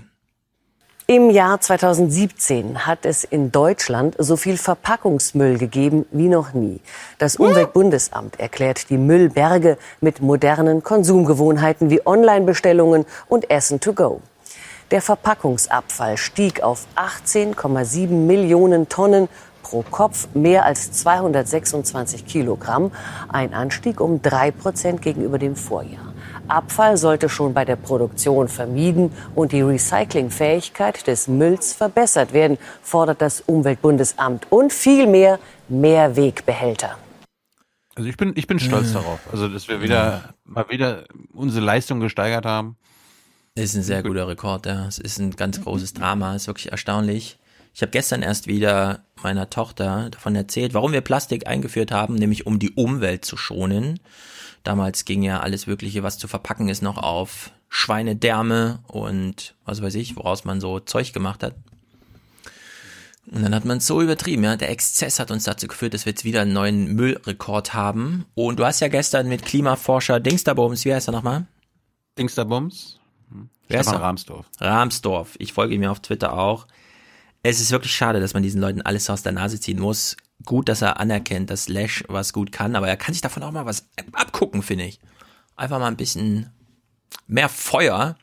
Im 1.10 1.30
Jahr 1.30 1.62
2017 1.62 2.86
hat 2.86 3.06
es 3.06 3.24
in 3.24 3.50
Deutschland 3.50 4.18
so 4.20 4.36
viel 4.36 4.58
Verpackungsmüll 4.58 5.58
gegeben 5.58 6.06
wie 6.12 6.28
noch 6.28 6.52
nie. 6.52 6.82
Das 7.18 7.38
Umweltbundesamt 7.38 8.42
erklärt 8.42 8.90
die 8.90 8.98
Müllberge 8.98 9.78
mit 10.02 10.20
modernen 10.22 10.84
Konsumgewohnheiten 10.84 11.90
wie 11.90 12.06
Online-Bestellungen 12.06 13.06
und 13.30 13.50
Essen 13.50 13.80
to 13.80 13.94
go. 13.94 14.20
Der 14.92 15.02
Verpackungsabfall 15.02 16.18
stieg 16.18 16.62
auf 16.62 16.86
18,7 16.98 18.10
Millionen 18.10 18.90
Tonnen 18.90 19.30
pro 19.64 19.84
Kopf, 19.90 20.28
mehr 20.34 20.66
als 20.66 20.92
226 20.92 22.26
Kilogramm, 22.26 22.92
ein 23.30 23.54
Anstieg 23.54 24.02
um 24.02 24.22
drei 24.22 24.52
Prozent 24.52 25.02
gegenüber 25.02 25.40
dem 25.40 25.56
Vorjahr. 25.56 26.07
Abfall 26.50 26.98
sollte 26.98 27.30
schon 27.30 27.54
bei 27.54 27.66
der 27.66 27.76
Produktion 27.76 28.48
vermieden 28.48 29.12
und 29.36 29.52
die 29.52 29.62
Recyclingfähigkeit 29.62 31.06
des 31.08 31.28
Mülls 31.28 31.74
verbessert 31.74 32.34
werden, 32.34 32.58
fordert 32.82 33.22
das 33.22 33.42
Umweltbundesamt 33.42 34.52
und 34.52 34.74
vielmehr 34.74 35.40
mehr 35.68 36.16
Wegbehälter. 36.16 36.98
Also 37.96 38.10
ich 38.10 38.18
bin, 38.18 38.34
ich 38.36 38.46
bin 38.46 38.60
stolz 38.60 38.94
darauf. 38.94 39.20
Also, 39.32 39.48
dass 39.48 39.68
wir 39.68 39.82
wieder, 39.82 40.36
mal 40.46 40.70
wieder 40.70 41.06
unsere 41.34 41.66
Leistung 41.66 42.00
gesteigert 42.00 42.46
haben. 42.46 42.78
Ist 43.56 43.76
ein 43.76 43.82
sehr 43.82 44.04
guter 44.04 44.28
Rekord, 44.28 44.68
ja. 44.68 44.88
Es 44.88 45.00
ist 45.00 45.18
ein 45.18 45.32
ganz 45.32 45.62
großes 45.62 45.94
Drama, 45.94 46.36
ist 46.36 46.46
wirklich 46.46 46.72
erstaunlich. 46.72 47.40
Ich 47.74 47.82
habe 47.82 47.92
gestern 47.92 48.22
erst 48.22 48.48
wieder 48.48 49.02
meiner 49.24 49.50
Tochter 49.50 50.10
davon 50.12 50.36
erzählt, 50.36 50.76
warum 50.76 50.94
wir 50.94 51.02
Plastik 51.02 51.48
eingeführt 51.48 51.92
haben, 51.92 52.16
nämlich 52.16 52.46
um 52.46 52.60
die 52.60 52.72
Umwelt 52.72 53.26
zu 53.26 53.36
schonen. 53.36 54.00
Damals 54.68 55.06
ging 55.06 55.24
ja 55.24 55.40
alles 55.40 55.66
Mögliche, 55.66 56.04
was 56.04 56.18
zu 56.18 56.28
verpacken 56.28 56.68
ist, 56.68 56.82
noch 56.82 56.98
auf 56.98 57.52
Schweinedärme 57.70 58.80
und 58.88 59.56
was 59.64 59.82
weiß 59.82 59.96
ich, 59.96 60.18
woraus 60.18 60.44
man 60.44 60.60
so 60.60 60.82
Zeug 60.82 61.14
gemacht 61.14 61.42
hat. 61.42 61.56
Und 63.32 63.44
dann 63.44 63.56
hat 63.56 63.64
man 63.64 63.78
es 63.78 63.88
so 63.88 64.02
übertrieben, 64.02 64.44
ja. 64.44 64.58
Der 64.58 64.70
Exzess 64.70 65.22
hat 65.22 65.32
uns 65.32 65.46
dazu 65.46 65.70
geführt, 65.70 65.94
dass 65.94 66.06
wir 66.06 66.12
jetzt 66.12 66.26
wieder 66.26 66.42
einen 66.42 66.52
neuen 66.52 66.96
Müllrekord 66.96 67.74
haben. 67.76 68.26
Und 68.36 68.60
du 68.60 68.66
hast 68.66 68.82
ja 68.82 68.90
gestern 68.90 69.30
mit 69.30 69.46
Klimaforscher 69.46 70.20
Dingsterbums, 70.20 70.84
wie 70.84 70.94
heißt 70.94 71.08
er 71.08 71.14
nochmal? 71.14 71.48
Dingsterbums? 72.20 73.00
Wer 73.70 73.80
ist 73.80 73.88
er? 73.88 74.02
Rahmsdorf. 74.02 74.48
Rahmsdorf. 74.60 75.36
Ich 75.40 75.54
folge 75.54 75.76
ihm 75.76 75.84
ja 75.84 75.92
auf 75.92 76.02
Twitter 76.02 76.38
auch. 76.38 76.68
Es 77.42 77.62
ist 77.62 77.72
wirklich 77.72 77.96
schade, 77.96 78.20
dass 78.20 78.34
man 78.34 78.44
diesen 78.44 78.60
Leuten 78.60 78.82
alles 78.82 79.10
aus 79.10 79.24
der 79.24 79.32
Nase 79.32 79.62
ziehen 79.62 79.80
muss. 79.80 80.18
Gut, 80.46 80.70
dass 80.70 80.82
er 80.82 81.00
anerkennt, 81.00 81.50
dass 81.50 81.68
Lash 81.68 82.04
was 82.08 82.32
gut 82.32 82.52
kann, 82.52 82.76
aber 82.76 82.88
er 82.88 82.98
kann 82.98 83.14
sich 83.14 83.22
davon 83.22 83.44
auch 83.44 83.52
mal 83.52 83.66
was 83.66 83.90
abgucken, 84.14 84.62
finde 84.62 84.86
ich. 84.86 85.00
Einfach 85.56 85.80
mal 85.80 85.88
ein 85.88 85.98
bisschen 85.98 86.52
mehr 87.26 87.50
Feuer. 87.50 88.18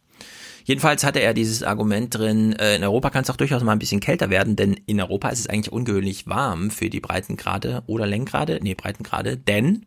Jedenfalls 0.65 1.05
hatte 1.05 1.19
er 1.19 1.35
dieses 1.35 1.63
Argument 1.63 2.15
drin, 2.15 2.55
äh, 2.55 2.77
in 2.77 2.85
Europa 2.85 3.11
kann 3.11 3.25
es 3.25 3.31
auch 3.31 3.37
durchaus 3.37 3.63
mal 3.63 3.73
ein 3.73 3.79
bisschen 3.79 4.01
kälter 4.01 4.31
werden, 4.31 4.57
denn 4.57 4.75
in 4.87 5.01
Europa 5.01 5.29
ist 5.29 5.41
es 5.41 5.47
eigentlich 5.49 5.73
ungewöhnlich 5.73 6.27
warm 6.27 6.71
für 6.71 6.89
die 6.89 7.01
Breitengrade 7.01 7.83
oder 7.87 8.07
Längengrade, 8.07 8.61
nee, 8.63 8.75
Breitengrade, 8.75 9.37
denn 9.37 9.85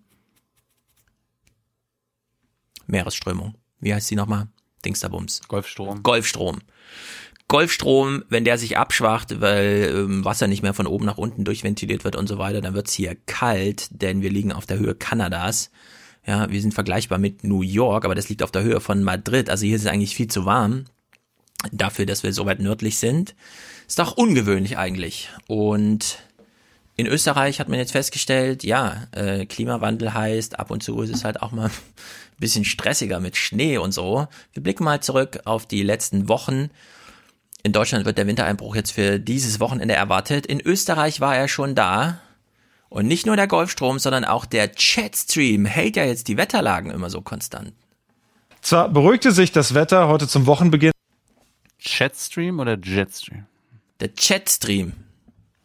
Meeresströmung. 2.85 3.55
Wie 3.79 3.93
heißt 3.93 4.07
sie 4.07 4.15
nochmal? 4.15 4.47
Dingsterbums. 4.85 5.41
Golfstrom. 5.47 6.03
Golfstrom. 6.03 6.59
Golfstrom, 7.47 8.23
wenn 8.29 8.43
der 8.43 8.57
sich 8.57 8.77
abschwacht, 8.77 9.39
weil 9.39 9.91
ähm, 9.93 10.25
Wasser 10.25 10.47
nicht 10.47 10.63
mehr 10.63 10.73
von 10.73 10.87
oben 10.87 11.05
nach 11.05 11.17
unten 11.17 11.45
durchventiliert 11.45 12.03
wird 12.03 12.15
und 12.15 12.27
so 12.27 12.37
weiter, 12.37 12.61
dann 12.61 12.73
wird's 12.73 12.93
hier 12.93 13.15
kalt, 13.25 13.87
denn 13.91 14.21
wir 14.21 14.29
liegen 14.29 14.51
auf 14.51 14.65
der 14.65 14.79
Höhe 14.79 14.95
Kanadas. 14.95 15.71
Ja, 16.25 16.49
wir 16.51 16.59
sind 16.59 16.73
vergleichbar 16.73 17.19
mit 17.19 17.45
New 17.45 17.61
York, 17.61 18.03
aber 18.03 18.15
das 18.15 18.27
liegt 18.27 18.43
auf 18.43 18.51
der 18.51 18.63
Höhe 18.63 18.81
von 18.81 19.01
Madrid. 19.01 19.49
Also 19.49 19.65
hier 19.65 19.77
ist 19.77 19.83
es 19.83 19.87
eigentlich 19.87 20.15
viel 20.15 20.27
zu 20.27 20.45
warm 20.45 20.85
dafür, 21.71 22.05
dass 22.05 22.23
wir 22.23 22.33
so 22.33 22.45
weit 22.45 22.59
nördlich 22.59 22.97
sind. 22.97 23.35
Ist 23.87 23.99
doch 23.99 24.17
ungewöhnlich 24.17 24.77
eigentlich. 24.77 25.29
Und 25.47 26.19
in 26.95 27.07
Österreich 27.07 27.59
hat 27.59 27.69
man 27.69 27.79
jetzt 27.79 27.91
festgestellt, 27.91 28.63
ja, 28.63 29.07
äh, 29.11 29.45
Klimawandel 29.45 30.13
heißt, 30.13 30.59
ab 30.59 30.71
und 30.71 30.83
zu 30.83 31.01
ist 31.01 31.13
es 31.13 31.23
halt 31.23 31.41
auch 31.41 31.51
mal 31.51 31.67
ein 31.69 31.71
bisschen 32.39 32.65
stressiger 32.65 33.19
mit 33.19 33.37
Schnee 33.37 33.77
und 33.77 33.93
so. 33.93 34.27
Wir 34.53 34.63
blicken 34.63 34.83
mal 34.83 35.01
zurück 35.01 35.39
auf 35.45 35.65
die 35.65 35.83
letzten 35.83 36.27
Wochen. 36.27 36.69
In 37.68 37.73
Deutschland 37.73 38.06
wird 38.06 38.18
der 38.18 38.27
Wintereinbruch 38.27 38.77
jetzt 38.77 38.91
für 38.91 39.19
dieses 39.19 39.60
Wochenende 39.60 39.94
erwartet. 39.94 40.45
In 40.45 40.61
Österreich 40.61 41.19
war 41.19 41.35
er 41.35 41.49
schon 41.49 41.76
da. 41.76 42.18
Und 42.88 43.07
nicht 43.07 43.26
nur 43.26 43.35
der 43.35 43.48
Golfstrom, 43.48 43.99
sondern 43.99 44.23
auch 44.23 44.45
der 44.45 44.69
Chatstream 44.69 45.65
hält 45.65 45.98
ja 45.98 46.06
jetzt 46.06 46.30
die 46.30 46.38
Wetterlagen 46.38 46.91
immer 46.91 47.10
so 47.10 47.19
konstant. 47.19 47.73
Zwar 48.61 48.88
beruhigte 48.88 49.34
sich 49.34 49.52
das 49.52 49.73
Wetter 49.73 50.07
heute 50.07 50.30
zum 50.30 50.45
Wochenbeginn. 50.45 50.94
Chatstream 51.84 52.61
oder 52.61 52.77
Jetstream? 52.81 53.44
Der 53.99 54.11
Chatstream. 54.15 54.94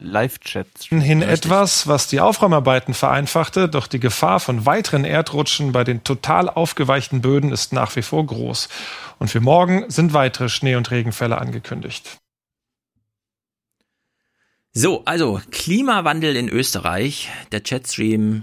Live-Chat. 0.03 0.67
Hin 0.89 1.23
etwas, 1.23 1.87
was 1.87 2.09
die 2.09 2.21
Aufräumarbeiten 2.21 2.95
vereinfachte, 2.95 3.69
doch 3.69 3.87
die 3.87 4.01
Gefahr 4.01 4.41
von 4.41 4.67
weiteren 4.67 5.05
Erdrutschen 5.05 5.73
bei 5.73 5.85
den 5.85 6.03
total 6.03 6.49
aufgeweichten 6.49 7.23
Böden 7.23 7.53
ist 7.53 7.73
nach 7.73 7.95
wie 7.95 8.03
vor 8.03 8.27
groß. 8.27 8.69
Und 9.23 9.29
für 9.29 9.39
morgen 9.39 9.89
sind 9.89 10.15
weitere 10.15 10.49
Schnee- 10.49 10.75
und 10.75 10.91
Regenfälle 10.91 11.39
angekündigt. 11.39 12.19
So, 14.73 15.05
also 15.05 15.41
Klimawandel 15.53 16.35
in 16.35 16.49
Österreich. 16.49 17.29
Der 17.53 17.63
Chatstream 17.63 18.43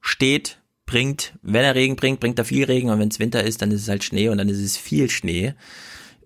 steht, 0.00 0.62
bringt, 0.86 1.34
wenn 1.42 1.62
er 1.62 1.74
Regen 1.74 1.94
bringt, 1.94 2.20
bringt 2.20 2.38
er 2.38 2.46
viel 2.46 2.64
Regen 2.64 2.88
und 2.88 3.00
wenn 3.00 3.08
es 3.10 3.18
Winter 3.18 3.44
ist, 3.44 3.60
dann 3.60 3.70
ist 3.70 3.82
es 3.82 3.88
halt 3.88 4.02
Schnee 4.02 4.30
und 4.30 4.38
dann 4.38 4.48
ist 4.48 4.60
es 4.60 4.78
viel 4.78 5.10
Schnee. 5.10 5.52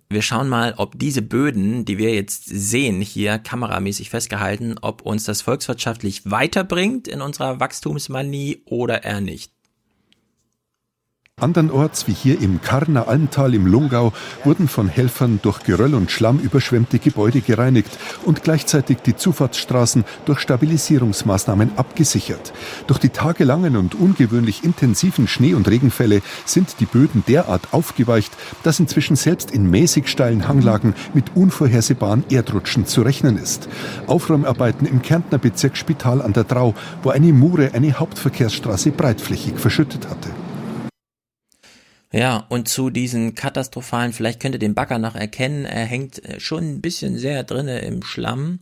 Wir 0.08 0.22
schauen 0.22 0.48
mal, 0.48 0.74
ob 0.76 0.96
diese 0.96 1.20
Böden, 1.20 1.84
die 1.84 1.98
wir 1.98 2.14
jetzt 2.14 2.44
sehen, 2.44 3.00
hier 3.00 3.40
kameramäßig 3.40 4.10
festgehalten, 4.10 4.76
ob 4.80 5.02
uns 5.02 5.24
das 5.24 5.42
volkswirtschaftlich 5.42 6.22
weiterbringt 6.30 7.08
in 7.08 7.20
unserer 7.20 7.58
Wachstumsmanie 7.58 8.62
oder 8.66 9.02
eher 9.02 9.20
nicht. 9.20 9.50
Andernorts, 11.40 12.06
wie 12.06 12.12
hier 12.12 12.40
im 12.40 12.60
Karner 12.60 13.08
Almtal 13.08 13.54
im 13.54 13.66
Lungau, 13.66 14.12
wurden 14.44 14.68
von 14.68 14.88
Helfern 14.88 15.40
durch 15.42 15.60
Geröll 15.60 15.94
und 15.94 16.10
Schlamm 16.10 16.38
überschwemmte 16.38 16.98
Gebäude 16.98 17.40
gereinigt 17.40 17.98
und 18.24 18.42
gleichzeitig 18.42 18.98
die 18.98 19.16
Zufahrtsstraßen 19.16 20.04
durch 20.26 20.40
Stabilisierungsmaßnahmen 20.40 21.72
abgesichert. 21.76 22.52
Durch 22.86 22.98
die 22.98 23.10
tagelangen 23.10 23.76
und 23.76 23.94
ungewöhnlich 23.94 24.64
intensiven 24.64 25.26
Schnee- 25.26 25.54
und 25.54 25.68
Regenfälle 25.68 26.22
sind 26.44 26.80
die 26.80 26.86
Böden 26.86 27.24
derart 27.26 27.72
aufgeweicht, 27.72 28.32
dass 28.62 28.80
inzwischen 28.80 29.16
selbst 29.16 29.50
in 29.50 29.68
mäßig 29.68 30.08
steilen 30.08 30.48
Hanglagen 30.48 30.94
mit 31.14 31.36
unvorhersehbaren 31.36 32.24
Erdrutschen 32.30 32.86
zu 32.86 33.02
rechnen 33.02 33.36
ist. 33.36 33.68
Aufräumarbeiten 34.06 34.86
im 34.86 35.02
Kärntner 35.02 35.38
Bezirk 35.38 35.76
Spital 35.76 36.22
an 36.22 36.32
der 36.32 36.44
Drau, 36.44 36.74
wo 37.02 37.10
eine 37.10 37.32
Mure 37.32 37.70
eine 37.74 37.98
Hauptverkehrsstraße 37.98 38.90
breitflächig 38.90 39.58
verschüttet 39.58 40.08
hatte. 40.08 40.30
Ja, 42.12 42.44
und 42.48 42.68
zu 42.68 42.90
diesen 42.90 43.36
katastrophalen, 43.36 44.12
vielleicht 44.12 44.40
könnt 44.40 44.56
ihr 44.56 44.58
den 44.58 44.74
Bagger 44.74 44.98
noch 44.98 45.14
erkennen, 45.14 45.64
er 45.64 45.84
hängt 45.84 46.24
äh, 46.24 46.40
schon 46.40 46.64
ein 46.64 46.80
bisschen 46.80 47.16
sehr 47.16 47.44
drinne 47.44 47.80
im 47.80 48.02
Schlamm, 48.02 48.58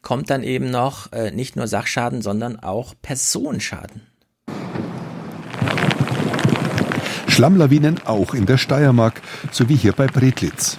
kommt 0.00 0.30
dann 0.30 0.42
eben 0.42 0.70
noch 0.70 1.12
äh, 1.12 1.30
nicht 1.30 1.54
nur 1.54 1.66
Sachschaden, 1.66 2.22
sondern 2.22 2.58
auch 2.58 2.94
Personenschaden. 3.02 4.06
Schlammlawinen 7.28 8.00
auch 8.06 8.32
in 8.32 8.46
der 8.46 8.56
Steiermark, 8.56 9.20
sowie 9.52 9.76
hier 9.76 9.92
bei 9.92 10.06
Bredlitz. 10.06 10.78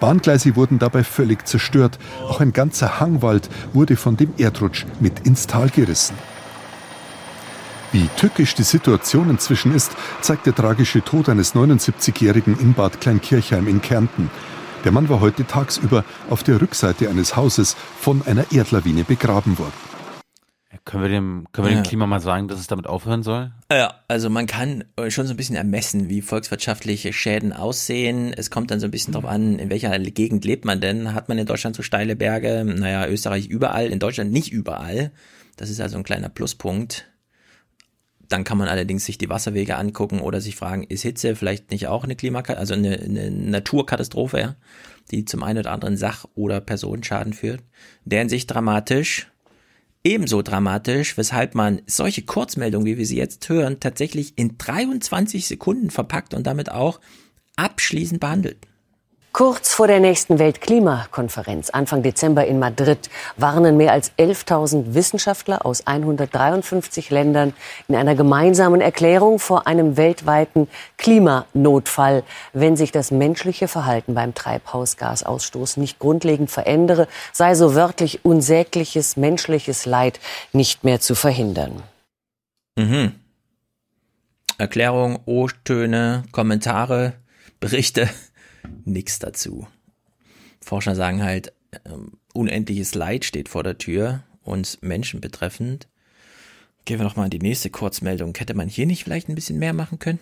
Bahngleise 0.00 0.56
wurden 0.56 0.78
dabei 0.78 1.04
völlig 1.04 1.46
zerstört. 1.46 1.98
Auch 2.22 2.40
ein 2.40 2.52
ganzer 2.54 3.00
Hangwald 3.00 3.50
wurde 3.74 3.96
von 3.96 4.16
dem 4.16 4.32
Erdrutsch 4.38 4.86
mit 4.98 5.26
ins 5.26 5.46
Tal 5.46 5.68
gerissen. 5.68 6.16
Wie 7.92 8.08
tückisch 8.16 8.54
die 8.54 8.64
Situation 8.64 9.30
inzwischen 9.30 9.74
ist, 9.74 9.92
zeigt 10.20 10.46
der 10.46 10.54
tragische 10.54 11.02
Tod 11.02 11.28
eines 11.28 11.54
79-Jährigen 11.54 12.58
in 12.60 12.74
Bad 12.74 13.00
Kleinkirchheim 13.00 13.66
in 13.66 13.80
Kärnten. 13.80 14.30
Der 14.84 14.92
Mann 14.92 15.08
war 15.08 15.20
heute 15.20 15.46
tagsüber 15.46 16.04
auf 16.28 16.42
der 16.42 16.60
Rückseite 16.60 17.08
eines 17.08 17.34
Hauses 17.34 17.76
von 17.98 18.22
einer 18.26 18.52
Erdlawine 18.52 19.04
begraben 19.04 19.58
worden. 19.58 19.72
Können 20.84 21.02
wir 21.02 21.08
dem, 21.10 21.46
können 21.52 21.66
wir 21.66 21.74
Ja. 21.74 21.80
dem 21.80 21.86
Klima 21.86 22.06
mal 22.06 22.20
sagen, 22.20 22.46
dass 22.48 22.60
es 22.60 22.66
damit 22.66 22.86
aufhören 22.86 23.22
soll? 23.22 23.52
Ja, 23.72 23.94
also 24.06 24.30
man 24.30 24.46
kann 24.46 24.84
schon 25.08 25.26
so 25.26 25.32
ein 25.34 25.36
bisschen 25.36 25.56
ermessen, 25.56 26.08
wie 26.08 26.22
volkswirtschaftliche 26.22 27.12
Schäden 27.12 27.52
aussehen. 27.52 28.32
Es 28.34 28.50
kommt 28.50 28.70
dann 28.70 28.80
so 28.80 28.86
ein 28.86 28.90
bisschen 28.90 29.12
drauf 29.14 29.24
an, 29.24 29.58
in 29.58 29.70
welcher 29.70 29.98
Gegend 29.98 30.44
lebt 30.44 30.64
man 30.64 30.80
denn. 30.80 31.14
Hat 31.14 31.28
man 31.28 31.38
in 31.38 31.46
Deutschland 31.46 31.74
so 31.74 31.82
steile 31.82 32.16
Berge? 32.16 32.64
Naja, 32.64 33.06
Österreich 33.06 33.48
überall, 33.48 33.86
in 33.86 33.98
Deutschland 33.98 34.30
nicht 34.30 34.52
überall. 34.52 35.10
Das 35.56 35.68
ist 35.70 35.80
also 35.80 35.96
ein 35.96 36.04
kleiner 36.04 36.28
Pluspunkt. 36.28 37.06
Dann 38.28 38.44
kann 38.44 38.58
man 38.58 38.68
allerdings 38.68 39.04
sich 39.04 39.16
die 39.16 39.30
Wasserwege 39.30 39.76
angucken 39.76 40.20
oder 40.20 40.40
sich 40.40 40.56
fragen, 40.56 40.84
ist 40.84 41.02
Hitze 41.02 41.34
vielleicht 41.34 41.70
nicht 41.70 41.86
auch 41.86 42.04
eine 42.04 42.16
Klimak 42.16 42.50
also 42.50 42.74
eine, 42.74 42.98
eine 42.98 43.30
Naturkatastrophe, 43.30 44.38
ja, 44.38 44.56
die 45.10 45.24
zum 45.24 45.42
einen 45.42 45.60
oder 45.60 45.72
anderen 45.72 45.96
Sach- 45.96 46.26
oder 46.34 46.60
Personenschaden 46.60 47.32
führt. 47.32 47.60
In 48.04 48.10
der 48.10 48.18
Hinsicht 48.20 48.50
dramatisch. 48.50 49.30
Ebenso 50.04 50.42
dramatisch, 50.42 51.18
weshalb 51.18 51.54
man 51.54 51.82
solche 51.86 52.22
Kurzmeldungen, 52.22 52.86
wie 52.86 52.98
wir 52.98 53.06
sie 53.06 53.16
jetzt 53.16 53.48
hören, 53.48 53.80
tatsächlich 53.80 54.34
in 54.36 54.56
23 54.56 55.46
Sekunden 55.46 55.90
verpackt 55.90 56.34
und 56.34 56.46
damit 56.46 56.70
auch 56.70 57.00
abschließend 57.56 58.20
behandelt. 58.20 58.58
Kurz 59.32 59.74
vor 59.74 59.86
der 59.86 60.00
nächsten 60.00 60.38
Weltklimakonferenz 60.38 61.70
Anfang 61.70 62.02
Dezember 62.02 62.46
in 62.46 62.58
Madrid 62.58 63.10
warnen 63.36 63.76
mehr 63.76 63.92
als 63.92 64.10
11.000 64.18 64.94
Wissenschaftler 64.94 65.66
aus 65.66 65.86
153 65.86 67.10
Ländern 67.10 67.52
in 67.88 67.94
einer 67.94 68.14
gemeinsamen 68.14 68.80
Erklärung 68.80 69.38
vor 69.38 69.66
einem 69.66 69.96
weltweiten 69.98 70.66
Klimanotfall, 70.96 72.24
wenn 72.54 72.76
sich 72.76 72.90
das 72.90 73.10
menschliche 73.10 73.68
Verhalten 73.68 74.14
beim 74.14 74.34
Treibhausgasausstoß 74.34 75.76
nicht 75.76 75.98
grundlegend 75.98 76.50
verändere, 76.50 77.06
sei 77.32 77.54
so 77.54 77.74
wörtlich 77.74 78.24
unsägliches 78.24 79.16
menschliches 79.16 79.84
Leid 79.84 80.20
nicht 80.52 80.84
mehr 80.84 81.00
zu 81.00 81.14
verhindern. 81.14 81.82
Mhm. 82.76 83.12
Erklärung, 84.56 85.20
O-Töne, 85.26 86.24
Kommentare, 86.32 87.12
Berichte, 87.60 88.08
nix 88.84 89.18
dazu. 89.18 89.66
Forscher 90.60 90.94
sagen 90.94 91.22
halt, 91.22 91.52
ähm, 91.84 92.12
unendliches 92.34 92.94
Leid 92.94 93.24
steht 93.24 93.48
vor 93.48 93.62
der 93.62 93.78
Tür, 93.78 94.22
uns 94.42 94.80
Menschen 94.80 95.20
betreffend. 95.20 95.88
Gehen 96.84 96.98
wir 96.98 97.04
noch 97.04 97.16
mal 97.16 97.24
in 97.24 97.30
die 97.30 97.38
nächste 97.38 97.70
Kurzmeldung. 97.70 98.34
Hätte 98.36 98.54
man 98.54 98.68
hier 98.68 98.86
nicht 98.86 99.04
vielleicht 99.04 99.28
ein 99.28 99.34
bisschen 99.34 99.58
mehr 99.58 99.74
machen 99.74 99.98
können? 99.98 100.18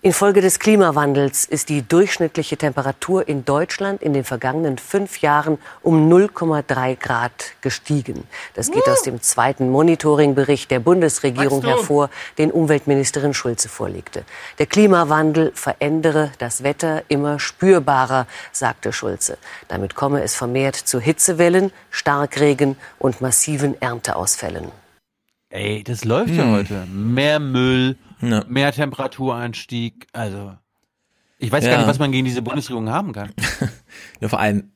Infolge 0.00 0.40
des 0.40 0.60
Klimawandels 0.60 1.44
ist 1.44 1.68
die 1.70 1.82
durchschnittliche 1.82 2.56
Temperatur 2.56 3.26
in 3.26 3.44
Deutschland 3.44 4.00
in 4.00 4.12
den 4.12 4.22
vergangenen 4.22 4.78
fünf 4.78 5.20
Jahren 5.22 5.58
um 5.82 6.08
0,3 6.08 6.94
Grad 6.94 7.32
gestiegen. 7.62 8.22
Das 8.54 8.70
geht 8.70 8.88
aus 8.88 9.02
dem 9.02 9.20
zweiten 9.22 9.70
Monitoringbericht 9.70 10.70
der 10.70 10.78
Bundesregierung 10.78 11.64
hervor, 11.64 12.10
den 12.38 12.52
Umweltministerin 12.52 13.34
Schulze 13.34 13.68
vorlegte. 13.68 14.24
Der 14.60 14.66
Klimawandel 14.66 15.50
verändere 15.56 16.30
das 16.38 16.62
Wetter 16.62 17.02
immer 17.08 17.40
spürbarer, 17.40 18.28
sagte 18.52 18.92
Schulze. 18.92 19.36
Damit 19.66 19.96
komme 19.96 20.22
es 20.22 20.36
vermehrt 20.36 20.76
zu 20.76 21.00
Hitzewellen, 21.00 21.72
Starkregen 21.90 22.76
und 23.00 23.20
massiven 23.20 23.74
Ernteausfällen. 23.82 24.70
Ey, 25.50 25.82
das 25.82 26.04
läuft 26.04 26.34
ja 26.34 26.44
Hm. 26.44 26.52
heute. 26.52 26.86
Mehr 26.86 27.40
Müll, 27.40 27.96
mehr 28.20 28.72
Temperaturanstieg. 28.72 30.06
Also, 30.12 30.54
ich 31.38 31.50
weiß 31.52 31.64
Ja. 31.64 31.70
gar 31.72 31.78
nicht, 31.78 31.88
was 31.88 31.98
man 31.98 32.12
gegen 32.12 32.24
diese 32.24 32.42
Bundesregierung 32.42 32.88
haben 32.90 33.12
kann. 33.12 33.32
Nur 34.20 34.30
vor 34.30 34.40
allem, 34.40 34.70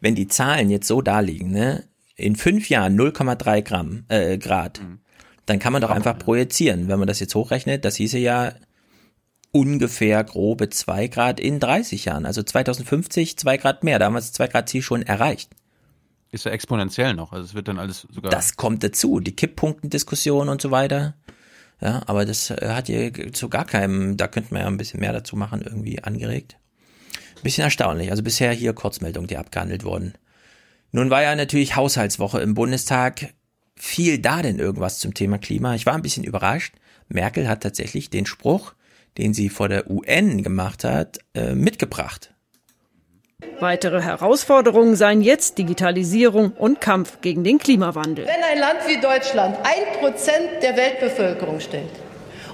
wenn 0.00 0.14
die 0.14 0.28
Zahlen 0.28 0.70
jetzt 0.70 0.86
so 0.88 1.02
da 1.02 1.20
liegen, 1.20 1.50
ne, 1.50 1.84
in 2.16 2.36
fünf 2.36 2.68
Jahren 2.68 2.96
0,3 2.98 3.62
Gramm, 3.62 4.04
äh, 4.08 4.38
Grad, 4.38 4.80
dann 5.44 5.58
kann 5.58 5.72
man 5.72 5.82
doch 5.82 5.90
einfach 5.90 6.18
projizieren. 6.18 6.88
Wenn 6.88 6.98
man 6.98 7.06
das 7.08 7.20
jetzt 7.20 7.34
hochrechnet, 7.34 7.84
das 7.84 7.96
hieße 7.96 8.18
ja 8.18 8.52
ungefähr 9.52 10.22
grobe 10.24 10.70
zwei 10.70 11.08
Grad 11.08 11.40
in 11.40 11.60
30 11.60 12.06
Jahren. 12.06 12.26
Also 12.26 12.42
2050 12.42 13.38
zwei 13.38 13.56
Grad 13.56 13.84
mehr. 13.84 13.98
Da 13.98 14.06
haben 14.06 14.14
wir 14.14 14.18
das 14.20 14.32
zwei 14.32 14.48
Grad 14.48 14.68
Ziel 14.68 14.82
schon 14.82 15.02
erreicht. 15.02 15.50
Ist 16.30 16.44
ja 16.44 16.50
exponentiell 16.52 17.14
noch. 17.14 17.32
Also 17.32 17.44
es 17.44 17.54
wird 17.54 17.68
dann 17.68 17.78
alles 17.78 18.06
sogar. 18.10 18.30
Das 18.30 18.56
kommt 18.56 18.82
dazu, 18.82 19.20
die 19.20 19.34
Kipppunktendiskussion 19.36 20.48
und 20.48 20.60
so 20.60 20.70
weiter. 20.70 21.14
Ja, 21.80 22.02
aber 22.06 22.24
das 22.24 22.50
äh, 22.50 22.68
hat 22.68 22.86
hier 22.86 23.32
zu 23.32 23.48
gar 23.48 23.64
keinem, 23.64 24.16
da 24.16 24.28
könnte 24.28 24.52
man 24.52 24.62
ja 24.62 24.68
ein 24.68 24.78
bisschen 24.78 25.00
mehr 25.00 25.12
dazu 25.12 25.36
machen, 25.36 25.60
irgendwie 25.62 26.02
angeregt. 26.02 26.56
Bisschen 27.42 27.64
erstaunlich. 27.64 28.10
Also 28.10 28.22
bisher 28.22 28.52
hier 28.52 28.72
Kurzmeldungen, 28.72 29.28
die 29.28 29.36
abgehandelt 29.36 29.84
wurden. 29.84 30.14
Nun 30.92 31.10
war 31.10 31.22
ja 31.22 31.36
natürlich 31.36 31.76
Haushaltswoche 31.76 32.40
im 32.40 32.54
Bundestag. 32.54 33.34
Fiel 33.76 34.18
da 34.18 34.40
denn 34.40 34.58
irgendwas 34.58 34.98
zum 34.98 35.12
Thema 35.12 35.38
Klima? 35.38 35.74
Ich 35.74 35.84
war 35.84 35.94
ein 35.94 36.02
bisschen 36.02 36.24
überrascht. 36.24 36.74
Merkel 37.08 37.46
hat 37.46 37.62
tatsächlich 37.62 38.08
den 38.08 38.24
Spruch, 38.24 38.74
den 39.18 39.34
sie 39.34 39.50
vor 39.50 39.68
der 39.68 39.90
UN 39.90 40.42
gemacht 40.42 40.84
hat, 40.84 41.18
äh, 41.34 41.54
mitgebracht. 41.54 42.34
Weitere 43.60 44.00
Herausforderungen 44.00 44.96
seien 44.96 45.20
jetzt 45.20 45.58
Digitalisierung 45.58 46.52
und 46.52 46.80
Kampf 46.80 47.20
gegen 47.20 47.44
den 47.44 47.58
Klimawandel. 47.58 48.26
Wenn 48.26 48.42
ein 48.42 48.58
Land 48.58 48.80
wie 48.86 48.98
Deutschland 48.98 49.58
ein 49.62 50.00
Prozent 50.00 50.62
der 50.62 50.76
Weltbevölkerung 50.76 51.60
stellt 51.60 51.90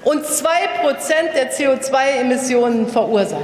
und 0.03 0.25
zwei 0.25 0.67
Prozent 0.81 1.29
der 1.35 1.53
CO2-Emissionen 1.53 2.87
verursacht 2.87 3.41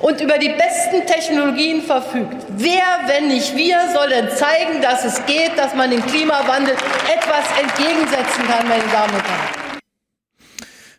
und 0.00 0.20
über 0.20 0.38
die 0.38 0.50
besten 0.50 1.04
Technologien 1.06 1.82
verfügt, 1.82 2.46
wer, 2.50 3.00
wenn 3.06 3.28
nicht 3.28 3.56
wir, 3.56 3.78
soll 3.92 4.10
denn 4.10 4.30
zeigen, 4.30 4.80
dass 4.80 5.04
es 5.04 5.26
geht, 5.26 5.56
dass 5.56 5.74
man 5.74 5.90
dem 5.90 6.06
Klimawandel 6.06 6.74
etwas 6.74 7.46
entgegensetzen 7.60 8.46
kann, 8.46 8.68
meine 8.68 8.84
Damen 8.92 9.14
und 9.14 9.24
Herren? 9.24 9.63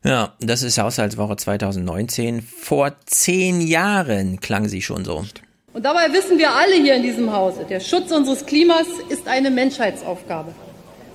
Ja, 0.06 0.34
das 0.40 0.62
ist 0.62 0.78
Haushaltswoche 0.78 1.36
2019. 1.36 2.44
Vor 2.44 2.94
zehn 3.08 3.60
Jahren 3.60 4.40
klang 4.40 4.68
sie 4.68 4.84
schon 4.84 5.04
so. 5.04 5.26
Und 5.74 5.84
dabei 5.84 6.14
wissen 6.14 6.38
wir 6.38 6.52
alle 6.52 6.76
hier 6.76 6.94
in 6.94 7.02
diesem 7.02 7.34
Hause, 7.34 7.66
der 7.68 7.80
Schutz 7.80 8.12
unseres 8.12 8.46
Klimas 8.46 8.86
ist 9.10 9.28
eine 9.28 9.50
Menschheitsaufgabe. 9.50 10.54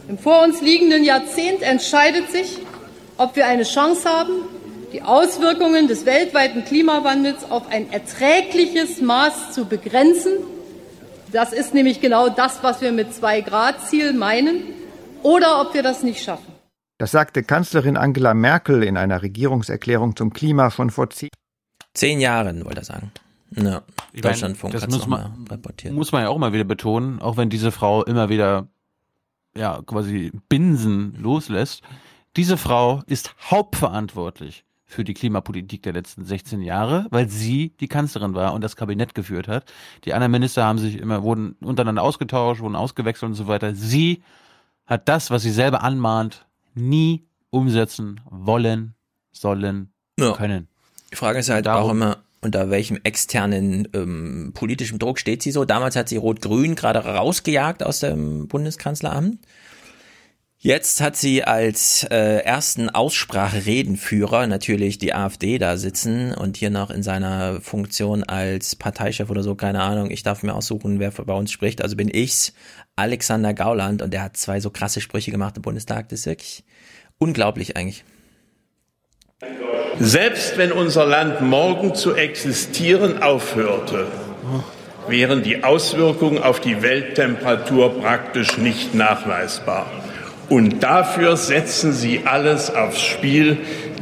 Im 0.08 0.18
vor 0.18 0.42
uns 0.42 0.60
liegenden 0.60 1.04
Jahrzehnt 1.04 1.62
entscheidet 1.62 2.32
sich, 2.32 2.58
ob 3.16 3.36
wir 3.36 3.46
eine 3.46 3.62
Chance 3.62 4.08
haben, 4.08 4.32
die 4.92 5.02
Auswirkungen 5.02 5.86
des 5.86 6.04
weltweiten 6.04 6.64
Klimawandels 6.64 7.48
auf 7.48 7.70
ein 7.70 7.92
erträgliches 7.92 9.00
Maß 9.00 9.52
zu 9.52 9.66
begrenzen. 9.66 10.32
Das 11.30 11.52
ist 11.52 11.74
nämlich 11.74 12.00
genau 12.00 12.28
das, 12.28 12.58
was 12.62 12.80
wir 12.80 12.90
mit 12.90 13.14
zwei 13.14 13.40
Grad 13.40 13.88
Ziel 13.88 14.14
meinen, 14.14 14.64
oder 15.22 15.60
ob 15.60 15.74
wir 15.74 15.84
das 15.84 16.02
nicht 16.02 16.24
schaffen. 16.24 16.59
Das 17.00 17.12
sagte 17.12 17.42
Kanzlerin 17.42 17.96
Angela 17.96 18.34
Merkel 18.34 18.82
in 18.82 18.98
einer 18.98 19.22
Regierungserklärung 19.22 20.16
zum 20.16 20.34
Klima 20.34 20.70
schon 20.70 20.90
vor 20.90 21.08
zehn, 21.08 21.30
zehn 21.94 22.20
Jahren, 22.20 22.66
wollte 22.66 22.82
er 22.82 22.84
sagen. 22.84 23.10
Ja, 23.56 23.80
Ich 24.12 24.22
meine, 24.22 24.34
Deutschlandfunk 24.34 24.74
das 24.74 24.82
hat's 24.82 24.92
muss 24.94 25.06
man, 25.06 25.46
reportiert. 25.50 25.94
muss 25.94 26.12
man 26.12 26.24
ja 26.24 26.28
auch 26.28 26.36
mal 26.36 26.52
wieder 26.52 26.64
betonen, 26.64 27.18
auch 27.22 27.38
wenn 27.38 27.48
diese 27.48 27.72
Frau 27.72 28.04
immer 28.04 28.28
wieder 28.28 28.68
ja 29.56 29.80
quasi 29.86 30.30
Binsen 30.50 31.14
loslässt. 31.18 31.80
Diese 32.36 32.58
Frau 32.58 33.02
ist 33.06 33.34
hauptverantwortlich 33.50 34.66
für 34.84 35.02
die 35.02 35.14
Klimapolitik 35.14 35.82
der 35.82 35.94
letzten 35.94 36.26
16 36.26 36.60
Jahre, 36.60 37.06
weil 37.08 37.30
sie 37.30 37.70
die 37.80 37.88
Kanzlerin 37.88 38.34
war 38.34 38.52
und 38.52 38.62
das 38.62 38.76
Kabinett 38.76 39.14
geführt 39.14 39.48
hat. 39.48 39.72
Die 40.04 40.12
anderen 40.12 40.32
Minister 40.32 40.64
haben 40.64 40.78
sich 40.78 40.98
immer, 40.98 41.22
wurden 41.22 41.52
untereinander 41.62 42.02
ausgetauscht, 42.02 42.60
wurden 42.60 42.76
ausgewechselt 42.76 43.30
und 43.30 43.36
so 43.36 43.46
weiter. 43.46 43.74
Sie 43.74 44.22
hat 44.84 45.08
das, 45.08 45.30
was 45.30 45.40
sie 45.40 45.50
selber 45.50 45.82
anmahnt, 45.82 46.44
nie 46.74 47.26
umsetzen 47.50 48.20
wollen, 48.30 48.94
sollen, 49.32 49.92
Ja. 50.18 50.32
können. 50.32 50.68
Die 51.12 51.16
Frage 51.16 51.38
ist 51.40 51.48
halt 51.50 51.66
auch 51.68 51.90
immer, 51.90 52.18
unter 52.40 52.70
welchem 52.70 52.98
externen 53.02 53.88
ähm, 53.92 54.52
politischen 54.54 54.98
Druck 54.98 55.18
steht 55.18 55.42
sie 55.42 55.50
so. 55.50 55.64
Damals 55.64 55.96
hat 55.96 56.08
sie 56.08 56.16
Rot-Grün 56.16 56.74
gerade 56.74 57.00
rausgejagt 57.00 57.82
aus 57.82 58.00
dem 58.00 58.48
Bundeskanzleramt. 58.48 59.38
Jetzt 60.62 61.00
hat 61.00 61.16
sie 61.16 61.42
als 61.42 62.04
äh, 62.10 62.40
ersten 62.44 62.90
Ausspracheredenführer 62.90 64.46
natürlich 64.46 64.98
die 64.98 65.14
AfD 65.14 65.56
da 65.56 65.78
sitzen 65.78 66.34
und 66.34 66.58
hier 66.58 66.68
noch 66.68 66.90
in 66.90 67.02
seiner 67.02 67.62
Funktion 67.62 68.24
als 68.24 68.76
Parteichef 68.76 69.30
oder 69.30 69.42
so, 69.42 69.54
keine 69.54 69.80
Ahnung, 69.80 70.10
ich 70.10 70.22
darf 70.22 70.42
mir 70.42 70.52
aussuchen, 70.52 71.00
wer 71.00 71.12
bei 71.12 71.32
uns 71.32 71.50
spricht. 71.50 71.80
Also 71.80 71.96
bin 71.96 72.10
ich's, 72.12 72.52
Alexander 72.94 73.54
Gauland 73.54 74.02
und 74.02 74.12
der 74.12 74.22
hat 74.22 74.36
zwei 74.36 74.60
so 74.60 74.68
krasse 74.68 75.00
Sprüche 75.00 75.30
gemacht 75.30 75.56
im 75.56 75.62
Bundestag. 75.62 76.10
Das 76.10 76.20
ist 76.20 76.26
wirklich 76.26 76.62
unglaublich 77.16 77.78
eigentlich. 77.78 78.04
Selbst 79.98 80.58
wenn 80.58 80.72
unser 80.72 81.06
Land 81.06 81.40
morgen 81.40 81.94
zu 81.94 82.16
existieren 82.16 83.22
aufhörte, 83.22 84.08
wären 85.08 85.42
die 85.42 85.64
Auswirkungen 85.64 86.36
auf 86.42 86.60
die 86.60 86.82
Welttemperatur 86.82 87.98
praktisch 87.98 88.58
nicht 88.58 88.94
nachweisbar. 88.94 89.90
Und 90.50 90.82
dafür 90.82 91.36
setzen 91.36 91.92
Sie 91.92 92.26
alles 92.26 92.74
aufs 92.74 93.00
Spiel, 93.00 93.58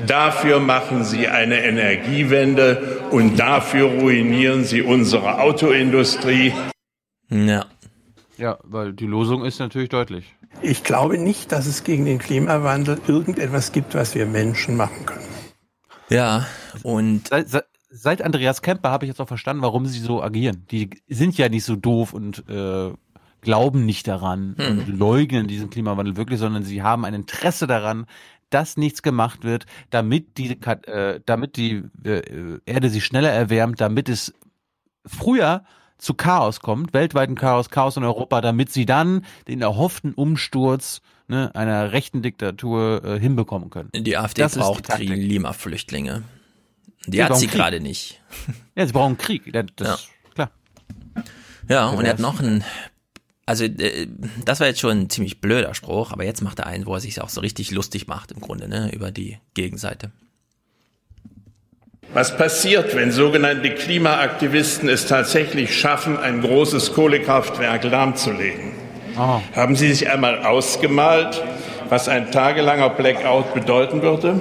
dafür 0.07 0.61
machen 0.61 1.05
Sie 1.05 1.29
eine 1.29 1.63
Energiewende 1.63 3.03
und 3.11 3.39
dafür 3.39 3.85
ruinieren 3.85 4.65
Sie 4.65 4.81
unsere 4.81 5.41
Autoindustrie. 5.41 6.55
Ja. 7.29 7.67
Ja, 8.39 8.59
weil 8.65 8.95
die 8.95 9.05
Losung 9.05 9.45
ist 9.45 9.59
natürlich 9.59 9.91
deutlich. 9.91 10.25
Ich 10.63 10.85
glaube 10.85 11.19
nicht, 11.19 11.53
dass 11.53 11.67
es 11.67 11.85
gegen 11.85 12.07
den 12.07 12.19
Klimawandel 12.19 12.99
irgendetwas 13.07 13.73
gibt, 13.73 13.95
was 13.95 14.15
wir 14.15 14.25
Menschen 14.25 14.75
machen 14.75 15.05
können. 15.05 15.27
Ja, 16.09 16.47
und 16.83 17.29
seit, 17.29 17.67
seit, 17.91 18.23
Andreas 18.23 18.63
Kemper 18.63 18.91
habe 18.91 19.05
ich 19.05 19.11
jetzt 19.11 19.21
auch 19.21 19.29
verstanden, 19.29 19.63
warum 19.63 19.85
sie 19.85 19.99
so 19.99 20.23
agieren. 20.23 20.65
Die 20.71 20.89
sind 21.09 21.37
ja 21.37 21.51
nicht 21.51 21.65
so 21.65 21.77
doof 21.77 22.15
und 22.15 22.49
äh, 22.49 22.93
glauben 23.41 23.87
nicht 23.87 24.07
daran 24.09 24.55
Hm. 24.59 24.67
und 24.79 24.89
leugnen 24.89 25.47
diesen 25.47 25.71
Klimawandel 25.71 26.17
wirklich, 26.17 26.39
sondern 26.41 26.63
sie 26.65 26.83
haben 26.83 27.05
ein 27.05 27.15
Interesse 27.15 27.67
daran, 27.67 28.07
dass 28.51 28.77
nichts 28.77 29.03
gemacht 29.03 29.45
wird, 29.45 29.67
damit 29.91 30.39
die, 30.39 30.59
äh, 30.61 31.21
damit 31.27 31.57
die 31.57 31.83
äh, 32.05 32.59
Erde 32.65 32.89
sich 32.89 33.05
schneller 33.05 33.31
erwärmt, 33.31 33.81
damit 33.81 34.09
es 34.09 34.33
früher 35.07 35.65
zu 35.99 36.15
Chaos 36.15 36.61
kommt, 36.61 36.95
weltweiten 36.95 37.35
Chaos, 37.35 37.71
Chaos 37.71 37.97
in 37.97 38.05
Europa, 38.05 38.41
damit 38.41 38.73
sie 38.73 38.87
dann 38.87 39.25
den 39.49 39.61
erhofften 39.61 40.15
Umsturz 40.15 41.03
ne, 41.27 41.55
einer 41.55 41.93
rechten 41.93 42.23
Diktatur 42.23 43.05
äh, 43.05 43.21
hinbekommen 43.21 43.69
können. 43.71 43.91
Die 43.93 44.17
AfD 44.17 44.43
Das 44.43 44.53
die 44.53 44.61
braucht. 44.61 44.85
Klimaflüchtlinge. 44.89 46.23
Die 47.07 47.17
Sie 47.17 47.25
hat 47.25 47.37
sie 47.37 47.47
gerade 47.49 47.81
nicht. 47.81 48.21
Ja, 48.77 48.87
sie 48.87 48.93
brauchen 48.93 49.19
Krieg. 49.19 49.53
Das, 49.53 49.67
das 49.77 50.09
klar. 50.35 50.51
Ja, 51.69 51.89
und 51.89 52.05
er 52.05 52.13
hat 52.13 52.19
noch 52.19 52.41
einen, 52.41 52.65
also 53.49 53.65
äh, 53.65 54.07
das 54.45 54.61
war 54.61 54.67
jetzt 54.67 54.81
schon 54.81 54.91
ein 54.91 55.11
ziemlich 55.11 55.41
blöder 55.41 55.75
Spruch, 55.75 56.13
aber 56.13 56.25
jetzt 56.25 56.43
macht 56.43 56.59
er 56.59 56.67
einen, 56.67 56.85
wo 56.85 56.93
er 56.95 57.01
sich 57.01 57.23
auch 57.23 57.31
so 57.31 57.41
richtig 57.41 57.71
lustig 57.71 58.07
macht 58.07 58.31
im 58.31 58.41
Grunde, 58.41 58.69
ne, 58.69 58.91
über 58.93 59.11
die 59.11 59.39
Gegenseite. 59.55 60.11
Was 62.13 62.37
passiert, 62.37 62.95
wenn 62.95 63.11
sogenannte 63.11 63.71
Klimaaktivisten 63.71 64.91
es 64.91 65.07
tatsächlich 65.07 65.79
schaffen, 65.79 66.19
ein 66.19 66.43
großes 66.43 66.93
Kohlekraftwerk 66.93 67.85
lahmzulegen? 67.85 68.73
Haben 69.17 69.77
Sie 69.77 69.93
sich 69.93 70.11
einmal 70.11 70.45
ausgemalt, 70.45 71.43
was 71.89 72.09
ein 72.09 72.31
tagelanger 72.31 72.91
Blackout 72.91 73.55
bedeuten 73.55 74.03
würde? 74.03 74.41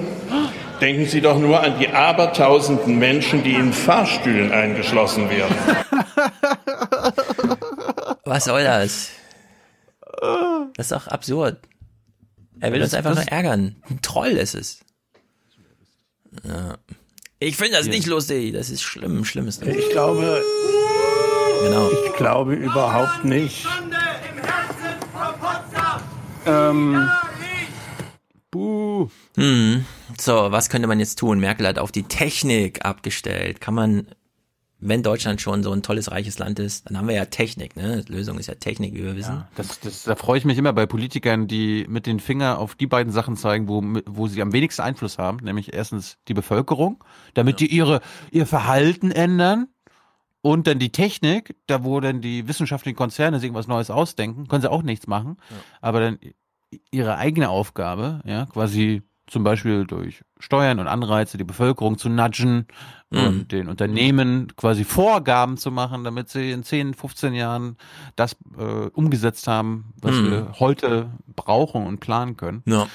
Denken 0.82 1.06
Sie 1.06 1.22
doch 1.22 1.38
nur 1.38 1.62
an 1.62 1.78
die 1.78 1.88
abertausenden 1.88 2.98
Menschen, 2.98 3.42
die 3.42 3.54
in 3.54 3.72
Fahrstühlen 3.72 4.52
eingeschlossen 4.52 5.28
werden. 5.30 5.56
Was 8.28 8.44
soll 8.44 8.62
das? 8.64 9.10
Das 10.74 10.86
ist 10.86 10.92
doch 10.92 11.06
absurd. 11.08 11.58
Er 12.60 12.72
will 12.72 12.80
Das- 12.80 12.88
uns 12.88 12.94
einfach 12.94 13.14
nur 13.14 13.24
ärgern. 13.28 13.76
Ein 13.88 14.02
Troll 14.02 14.28
ist 14.30 14.54
es. 14.54 14.80
Ja. 16.44 16.76
Ich 17.38 17.56
finde 17.56 17.76
das 17.76 17.86
Ja. 17.86 17.92
nicht 17.92 18.06
lustig. 18.06 18.52
Das 18.52 18.68
ist 18.70 18.82
schlimm, 18.82 19.24
schlimmes. 19.24 19.60
Ich 19.62 19.90
glaube, 19.90 20.42
Genau. 21.62 21.90
ich 21.90 22.12
glaube 22.16 22.54
überhaupt 22.54 23.24
nicht. 23.24 23.66
Ähm, 26.46 27.08
Buh. 28.50 29.08
Hm. 29.36 29.84
So, 30.18 30.50
was 30.50 30.68
könnte 30.70 30.88
man 30.88 30.98
jetzt 31.00 31.18
tun? 31.18 31.38
Merkel 31.38 31.66
hat 31.66 31.78
auf 31.78 31.92
die 31.92 32.04
Technik 32.04 32.84
abgestellt. 32.84 33.60
Kann 33.60 33.74
man, 33.74 34.08
wenn 34.80 35.02
Deutschland 35.02 35.40
schon 35.40 35.62
so 35.62 35.72
ein 35.72 35.82
tolles, 35.82 36.10
reiches 36.10 36.38
Land 36.38 36.58
ist, 36.60 36.88
dann 36.88 36.96
haben 36.96 37.08
wir 37.08 37.14
ja 37.16 37.24
Technik, 37.24 37.76
ne? 37.76 38.04
Die 38.04 38.12
Lösung 38.12 38.38
ist 38.38 38.46
ja 38.46 38.54
Technik, 38.54 38.94
wie 38.94 39.02
wir 39.02 39.16
wissen. 39.16 39.44
Das, 39.56 39.80
das, 39.80 40.04
da 40.04 40.14
freue 40.14 40.38
ich 40.38 40.44
mich 40.44 40.56
immer 40.56 40.72
bei 40.72 40.86
Politikern, 40.86 41.48
die 41.48 41.84
mit 41.88 42.06
den 42.06 42.20
Finger 42.20 42.58
auf 42.58 42.76
die 42.76 42.86
beiden 42.86 43.12
Sachen 43.12 43.36
zeigen, 43.36 43.68
wo, 43.68 43.82
wo 44.06 44.28
sie 44.28 44.40
am 44.40 44.52
wenigsten 44.52 44.82
Einfluss 44.82 45.18
haben, 45.18 45.38
nämlich 45.38 45.74
erstens 45.74 46.16
die 46.28 46.34
Bevölkerung, 46.34 47.02
damit 47.34 47.58
die 47.58 47.66
ihre, 47.66 48.00
ihr 48.30 48.46
Verhalten 48.46 49.10
ändern 49.10 49.66
und 50.42 50.68
dann 50.68 50.78
die 50.78 50.92
Technik, 50.92 51.56
da 51.66 51.82
wo 51.82 51.98
dann 51.98 52.20
die 52.20 52.46
wissenschaftlichen 52.46 52.96
Konzerne 52.96 53.38
sich 53.38 53.46
irgendwas 53.46 53.66
Neues 53.66 53.90
ausdenken, 53.90 54.46
können 54.46 54.62
sie 54.62 54.70
auch 54.70 54.82
nichts 54.82 55.08
machen, 55.08 55.38
aber 55.80 56.00
dann 56.00 56.18
ihre 56.90 57.16
eigene 57.16 57.48
Aufgabe, 57.48 58.20
ja, 58.24 58.46
quasi 58.46 59.02
zum 59.28 59.44
Beispiel 59.44 59.86
durch 59.86 60.22
Steuern 60.40 60.78
und 60.80 60.88
Anreize 60.88 61.38
die 61.38 61.44
Bevölkerung 61.44 61.98
zu 61.98 62.08
nudgen 62.08 62.66
Mhm. 63.10 63.18
und 63.26 63.52
den 63.52 63.68
Unternehmen 63.68 64.48
quasi 64.56 64.84
Vorgaben 64.84 65.56
zu 65.56 65.70
machen, 65.70 66.04
damit 66.04 66.28
sie 66.28 66.50
in 66.50 66.62
10, 66.62 66.92
15 66.92 67.32
Jahren 67.32 67.76
das 68.16 68.36
äh, 68.58 68.62
umgesetzt 68.62 69.46
haben, 69.48 69.94
was 70.02 70.14
Mhm. 70.16 70.30
wir 70.30 70.52
heute 70.58 71.10
brauchen 71.34 71.86
und 71.86 72.00
planen 72.00 72.36
können. 72.36 72.62
Ja. 72.66 72.86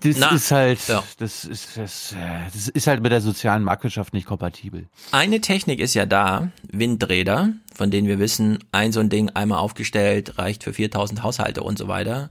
das 0.00 0.16
Na, 0.18 0.28
ist 0.32 0.50
halt, 0.50 0.86
ja. 0.88 1.02
das 1.18 1.46
ist, 1.46 1.78
das, 1.78 2.12
äh, 2.12 2.16
das 2.52 2.68
ist 2.68 2.86
halt 2.86 3.02
mit 3.02 3.10
der 3.12 3.22
sozialen 3.22 3.62
Marktwirtschaft 3.64 4.12
nicht 4.12 4.26
kompatibel. 4.26 4.88
Eine 5.12 5.40
Technik 5.40 5.80
ist 5.80 5.94
ja 5.94 6.04
da, 6.04 6.50
Windräder, 6.70 7.54
von 7.74 7.90
denen 7.90 8.06
wir 8.06 8.18
wissen, 8.18 8.58
ein 8.72 8.92
so 8.92 9.00
ein 9.00 9.08
Ding 9.08 9.30
einmal 9.30 9.58
aufgestellt 9.60 10.36
reicht 10.36 10.64
für 10.64 10.74
4000 10.74 11.22
Haushalte 11.22 11.62
und 11.62 11.78
so 11.78 11.88
weiter. 11.88 12.28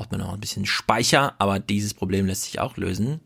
Braucht 0.00 0.12
man 0.12 0.22
noch 0.22 0.32
ein 0.32 0.40
bisschen 0.40 0.64
Speicher, 0.64 1.34
aber 1.38 1.58
dieses 1.58 1.92
Problem 1.92 2.24
lässt 2.24 2.44
sich 2.44 2.58
auch 2.58 2.78
lösen. 2.78 3.20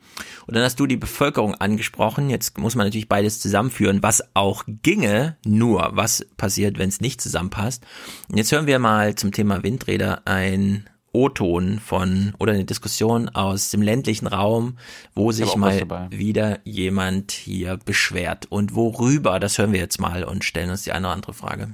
Und 0.48 0.56
dann 0.56 0.64
hast 0.64 0.80
du 0.80 0.88
die 0.88 0.96
Bevölkerung 0.96 1.54
angesprochen. 1.54 2.30
Jetzt 2.30 2.58
muss 2.58 2.74
man 2.74 2.84
natürlich 2.84 3.08
beides 3.08 3.38
zusammenführen, 3.38 4.02
was 4.02 4.24
auch 4.34 4.64
ginge, 4.82 5.36
nur 5.46 5.90
was 5.92 6.26
passiert, 6.36 6.76
wenn 6.76 6.88
es 6.88 7.00
nicht 7.00 7.20
zusammenpasst. 7.20 7.86
Und 8.28 8.38
jetzt 8.38 8.50
hören 8.50 8.66
wir 8.66 8.80
mal 8.80 9.14
zum 9.14 9.30
Thema 9.30 9.62
Windräder 9.62 10.22
ein 10.24 10.90
O-Ton 11.12 11.78
von 11.78 12.34
oder 12.40 12.54
eine 12.54 12.64
Diskussion 12.64 13.28
aus 13.28 13.70
dem 13.70 13.80
ländlichen 13.80 14.26
Raum, 14.26 14.76
wo 15.14 15.30
sich 15.30 15.54
mal 15.54 16.10
wieder 16.10 16.58
jemand 16.64 17.30
hier 17.30 17.76
beschwert. 17.76 18.46
Und 18.50 18.74
worüber, 18.74 19.38
das 19.38 19.58
hören 19.58 19.72
wir 19.72 19.78
jetzt 19.78 20.00
mal 20.00 20.24
und 20.24 20.42
stellen 20.42 20.70
uns 20.70 20.82
die 20.82 20.90
eine 20.90 21.06
oder 21.06 21.14
andere 21.14 21.34
Frage. 21.34 21.68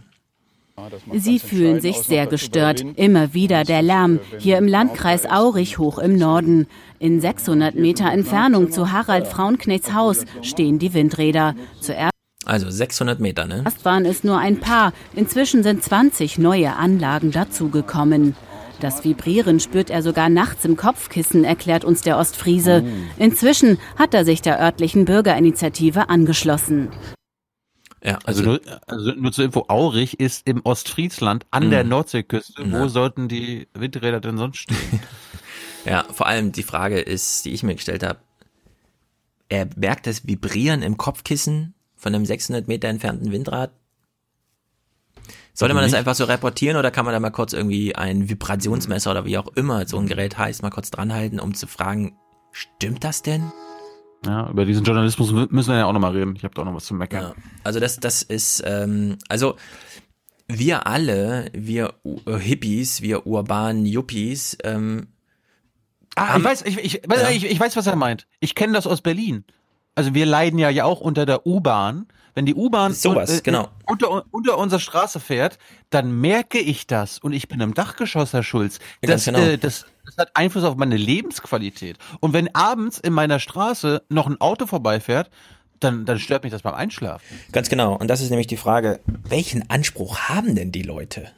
Sie 1.13 1.39
fühlen 1.39 1.81
sich 1.81 1.99
sehr 1.99 2.27
gestört. 2.27 2.85
Immer 2.97 3.35
wieder 3.35 3.65
der 3.65 3.83
Lärm. 3.83 4.21
Hier 4.39 4.59
im 4.59 4.67
Landkreis 4.67 5.27
Aurich 5.27 5.79
hoch 5.79 5.99
im 5.99 6.17
Norden. 6.17 6.67
In 6.99 7.21
600 7.21 7.75
Meter 7.75 8.11
Entfernung 8.11 8.71
zu 8.71 8.93
Harald 8.93 9.27
Frauenknechts 9.27 9.95
Haus 9.95 10.25
stehen 10.43 10.79
die 10.79 10.95
Windräder. 10.95 11.55
Zuerst 11.81 12.13
Also 12.45 12.71
600 12.71 13.21
Meter, 13.21 13.47
ne? 13.47 13.65
waren 13.85 14.05
es 14.05 14.25
nur 14.25 14.39
ein 14.39 14.61
paar. 14.61 14.93
Inzwischen 15.15 15.63
sind 15.63 15.83
20 15.83 16.39
neue 16.39 16.77
Anlagen 16.77 17.31
dazugekommen. 17.31 18.35
Das 18.81 19.05
Vibrieren 19.05 19.61
spürt 19.61 19.91
er 19.91 20.03
sogar 20.03 20.31
nachts 20.31 20.65
im 20.65 20.77
Kopfkissen, 20.77 21.45
erklärt 21.45 21.85
uns 21.85 22.01
der 22.01 22.17
Ostfriese. 22.17 22.83
Inzwischen 23.19 23.79
hat 23.97 24.15
er 24.15 24.25
sich 24.25 24.41
der 24.41 24.59
örtlichen 24.59 25.05
Bürgerinitiative 25.05 26.09
angeschlossen. 26.09 26.89
Ja, 28.03 28.19
Also, 28.25 28.43
nur, 28.43 28.61
also 28.87 29.13
nur 29.13 29.31
zur 29.33 29.45
Info, 29.45 29.67
Aurich 29.69 30.19
ist 30.21 30.47
im 30.47 30.61
Ostfriesland 30.65 31.45
an 31.51 31.67
Mhm. 31.67 31.71
der 31.71 31.85
Nordseeküste. 31.85 32.63
Wo 32.73 32.79
Ja. 32.85 32.89
sollten 32.89 33.29
die 33.29 33.69
Windräder 33.75 34.21
denn 34.21 34.39
sonst 34.39 34.59
stehen? 34.59 34.79
Ja, 35.87 36.05
vor 36.13 36.27
allem 36.27 36.53
die 36.53 36.63
Frage 36.63 37.01
ist, 37.01 37.47
die 37.47 37.53
ich 37.53 37.63
mir 37.63 37.75
gestellt 37.75 38.03
habe, 38.03 38.19
er 39.49 39.67
merkt 39.77 40.07
das 40.07 40.27
Vibrieren 40.27 40.83
im 40.83 40.99
Kopfkissen 40.99 41.73
von 41.97 42.15
einem 42.15 42.27
600 42.27 42.69
Meter 42.69 42.89
entfernten 42.89 43.33
Windrad. 43.33 43.71
Sollte 45.55 45.75
man 45.75 45.83
das 45.83 45.95
einfach 45.95 46.15
so 46.15 46.25
reportieren 46.25 46.77
oder 46.77 46.91
kann 46.91 47.07
man 47.07 47.13
da 47.15 47.21
mal 47.21 47.31
kurz 47.31 47.55
irgendwie 47.55 47.95
ein 47.97 48.29
Vibrationsmesser 48.29 49.11
oder 49.11 49.25
wie 49.25 49.39
auch 49.39 49.49
immer 49.57 49.87
so 49.89 49.99
ein 49.99 50.07
Gerät 50.07 50.37
heißt, 50.39 50.63
mal 50.63 50.71
kurz 50.71 50.91
dranhalten, 50.91 51.41
um 51.41 51.55
zu 51.55 51.67
fragen, 51.67 52.15
stimmt 52.53 53.03
das 53.03 53.23
denn? 53.23 53.51
Ja, 54.27 54.51
über 54.51 54.65
diesen 54.67 54.85
Journalismus 54.85 55.31
mü- 55.33 55.49
müssen 55.51 55.71
wir 55.71 55.79
ja 55.79 55.87
auch 55.87 55.93
nochmal 55.93 56.13
reden. 56.13 56.35
Ich 56.37 56.45
habe 56.45 56.55
da 56.55 56.63
auch 56.63 56.67
noch 56.67 56.75
was 56.75 56.85
zu 56.85 56.95
meckern. 56.95 57.23
Ja, 57.23 57.35
also 57.65 57.81
das, 57.81 57.99
das 58.01 58.23
ist, 58.23 58.63
ähm, 58.67 59.17
also 59.29 59.57
wir 60.47 60.87
alle, 60.87 61.47
wir 61.55 61.95
U- 62.05 62.21
äh, 62.27 62.39
Hippies, 62.39 63.01
wir 63.03 63.27
urbanen 63.27 63.87
Yuppies, 63.87 64.59
ähm, 64.65 65.09
Ah, 66.17 66.37
ich 66.37 66.45
weiß, 66.45 66.63
ich, 66.63 66.77
ich, 66.79 67.03
weiß- 67.05 67.31
ich, 67.31 67.45
ich 67.45 67.61
weiß, 67.61 67.77
was 67.77 67.87
er 67.87 67.95
meint. 67.97 68.27
Ich 68.41 68.55
kenne 68.57 68.73
das 68.73 68.87
aus 68.87 69.01
Berlin. 69.01 69.45
Also 70.01 70.15
wir 70.15 70.25
leiden 70.25 70.59
ja 70.59 70.71
ja 70.71 70.85
auch 70.87 71.03
unter 71.03 71.27
der 71.27 71.47
U-Bahn. 71.47 72.07
Wenn 72.35 72.47
die 72.47 72.55
U-Bahn 72.55 72.97
un- 73.05 73.27
genau. 73.43 73.69
unter, 73.85 74.25
unter 74.33 74.57
unserer 74.57 74.81
Straße 74.81 75.21
fährt, 75.21 75.59
dann 75.91 76.21
merke 76.23 76.59
ich 76.59 76.87
das 76.87 77.19
und 77.19 77.35
ich 77.35 77.49
bin 77.49 77.61
im 77.61 77.75
Dachgeschoss, 77.75 78.33
Herr 78.33 78.43
Schulz. 78.43 78.79
Ja, 79.03 79.11
Das, 79.11 79.27
genau. 79.27 79.41
äh, 79.41 79.59
das, 79.59 79.85
das 80.07 80.17
hat 80.17 80.31
Einfluss 80.35 80.65
auf 80.65 80.77
meine 80.77 80.97
Lebensqualität. 80.97 81.99
Und 82.21 82.33
wenn 82.33 82.55
abends 82.55 82.99
in 82.99 83.13
meiner 83.13 83.41
Straße 83.41 84.03
noch 84.09 84.27
ein 84.27 84.41
Auto 84.41 84.65
vorbeifährt, 84.65 85.29
dann, 85.81 86.07
dann 86.07 86.19
stört 86.19 86.45
mich 86.45 86.53
das 86.53 86.63
beim 86.63 86.73
Einschlafen. 86.75 87.27
Ganz 87.53 87.69
genau. 87.69 87.95
Und 87.99 88.09
das 88.09 88.23
ist 88.23 88.31
nämlich 88.31 88.47
die 88.47 88.57
Frage, 88.57 89.01
welchen 89.29 89.69
Anspruch 89.69 90.19
haben 90.21 90.55
denn 90.55 90.73
die 90.73 90.83
Leute? 90.83 91.29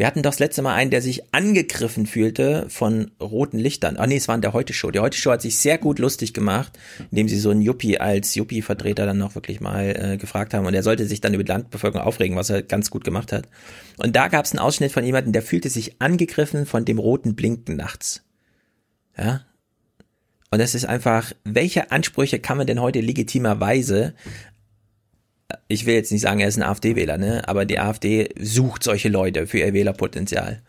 Wir 0.00 0.06
hatten 0.06 0.22
doch 0.22 0.30
das 0.30 0.38
letzte 0.38 0.62
Mal 0.62 0.76
einen, 0.76 0.90
der 0.90 1.02
sich 1.02 1.34
angegriffen 1.34 2.06
fühlte 2.06 2.64
von 2.70 3.10
roten 3.20 3.58
Lichtern. 3.58 3.98
Ah 3.98 4.06
nee, 4.06 4.16
es 4.16 4.28
war 4.28 4.34
in 4.34 4.40
der 4.40 4.54
Heute-Show. 4.54 4.90
Die 4.90 4.98
Heute-Show 4.98 5.30
hat 5.30 5.42
sich 5.42 5.58
sehr 5.58 5.76
gut 5.76 5.98
lustig 5.98 6.32
gemacht, 6.32 6.72
indem 7.10 7.28
sie 7.28 7.38
so 7.38 7.50
einen 7.50 7.60
Yuppie 7.60 7.98
als 7.98 8.34
Yuppie-Vertreter 8.34 9.04
dann 9.04 9.18
noch 9.18 9.34
wirklich 9.34 9.60
mal 9.60 9.94
äh, 9.94 10.16
gefragt 10.16 10.54
haben. 10.54 10.64
Und 10.64 10.72
er 10.72 10.82
sollte 10.82 11.04
sich 11.04 11.20
dann 11.20 11.34
über 11.34 11.44
die 11.44 11.52
Landbevölkerung 11.52 12.06
aufregen, 12.06 12.34
was 12.34 12.48
er 12.48 12.62
ganz 12.62 12.88
gut 12.88 13.04
gemacht 13.04 13.30
hat. 13.30 13.46
Und 13.98 14.16
da 14.16 14.28
gab 14.28 14.46
es 14.46 14.52
einen 14.52 14.60
Ausschnitt 14.60 14.90
von 14.90 15.04
jemandem, 15.04 15.34
der 15.34 15.42
fühlte 15.42 15.68
sich 15.68 16.00
angegriffen 16.00 16.64
von 16.64 16.86
dem 16.86 16.98
roten 16.98 17.34
Blinken 17.34 17.76
nachts. 17.76 18.22
Ja, 19.18 19.42
und 20.50 20.60
das 20.60 20.74
ist 20.74 20.86
einfach, 20.86 21.32
welche 21.44 21.92
Ansprüche 21.92 22.40
kann 22.40 22.56
man 22.56 22.66
denn 22.66 22.80
heute 22.80 23.00
legitimerweise, 23.00 24.14
ich 25.68 25.86
will 25.86 25.94
jetzt 25.94 26.12
nicht 26.12 26.22
sagen, 26.22 26.40
er 26.40 26.48
ist 26.48 26.56
ein 26.56 26.62
AfD-Wähler, 26.62 27.18
ne, 27.18 27.48
aber 27.48 27.64
die 27.64 27.78
AfD 27.78 28.28
sucht 28.38 28.82
solche 28.82 29.08
Leute 29.08 29.46
für 29.46 29.58
ihr 29.58 29.72
Wählerpotenzial. 29.72 30.62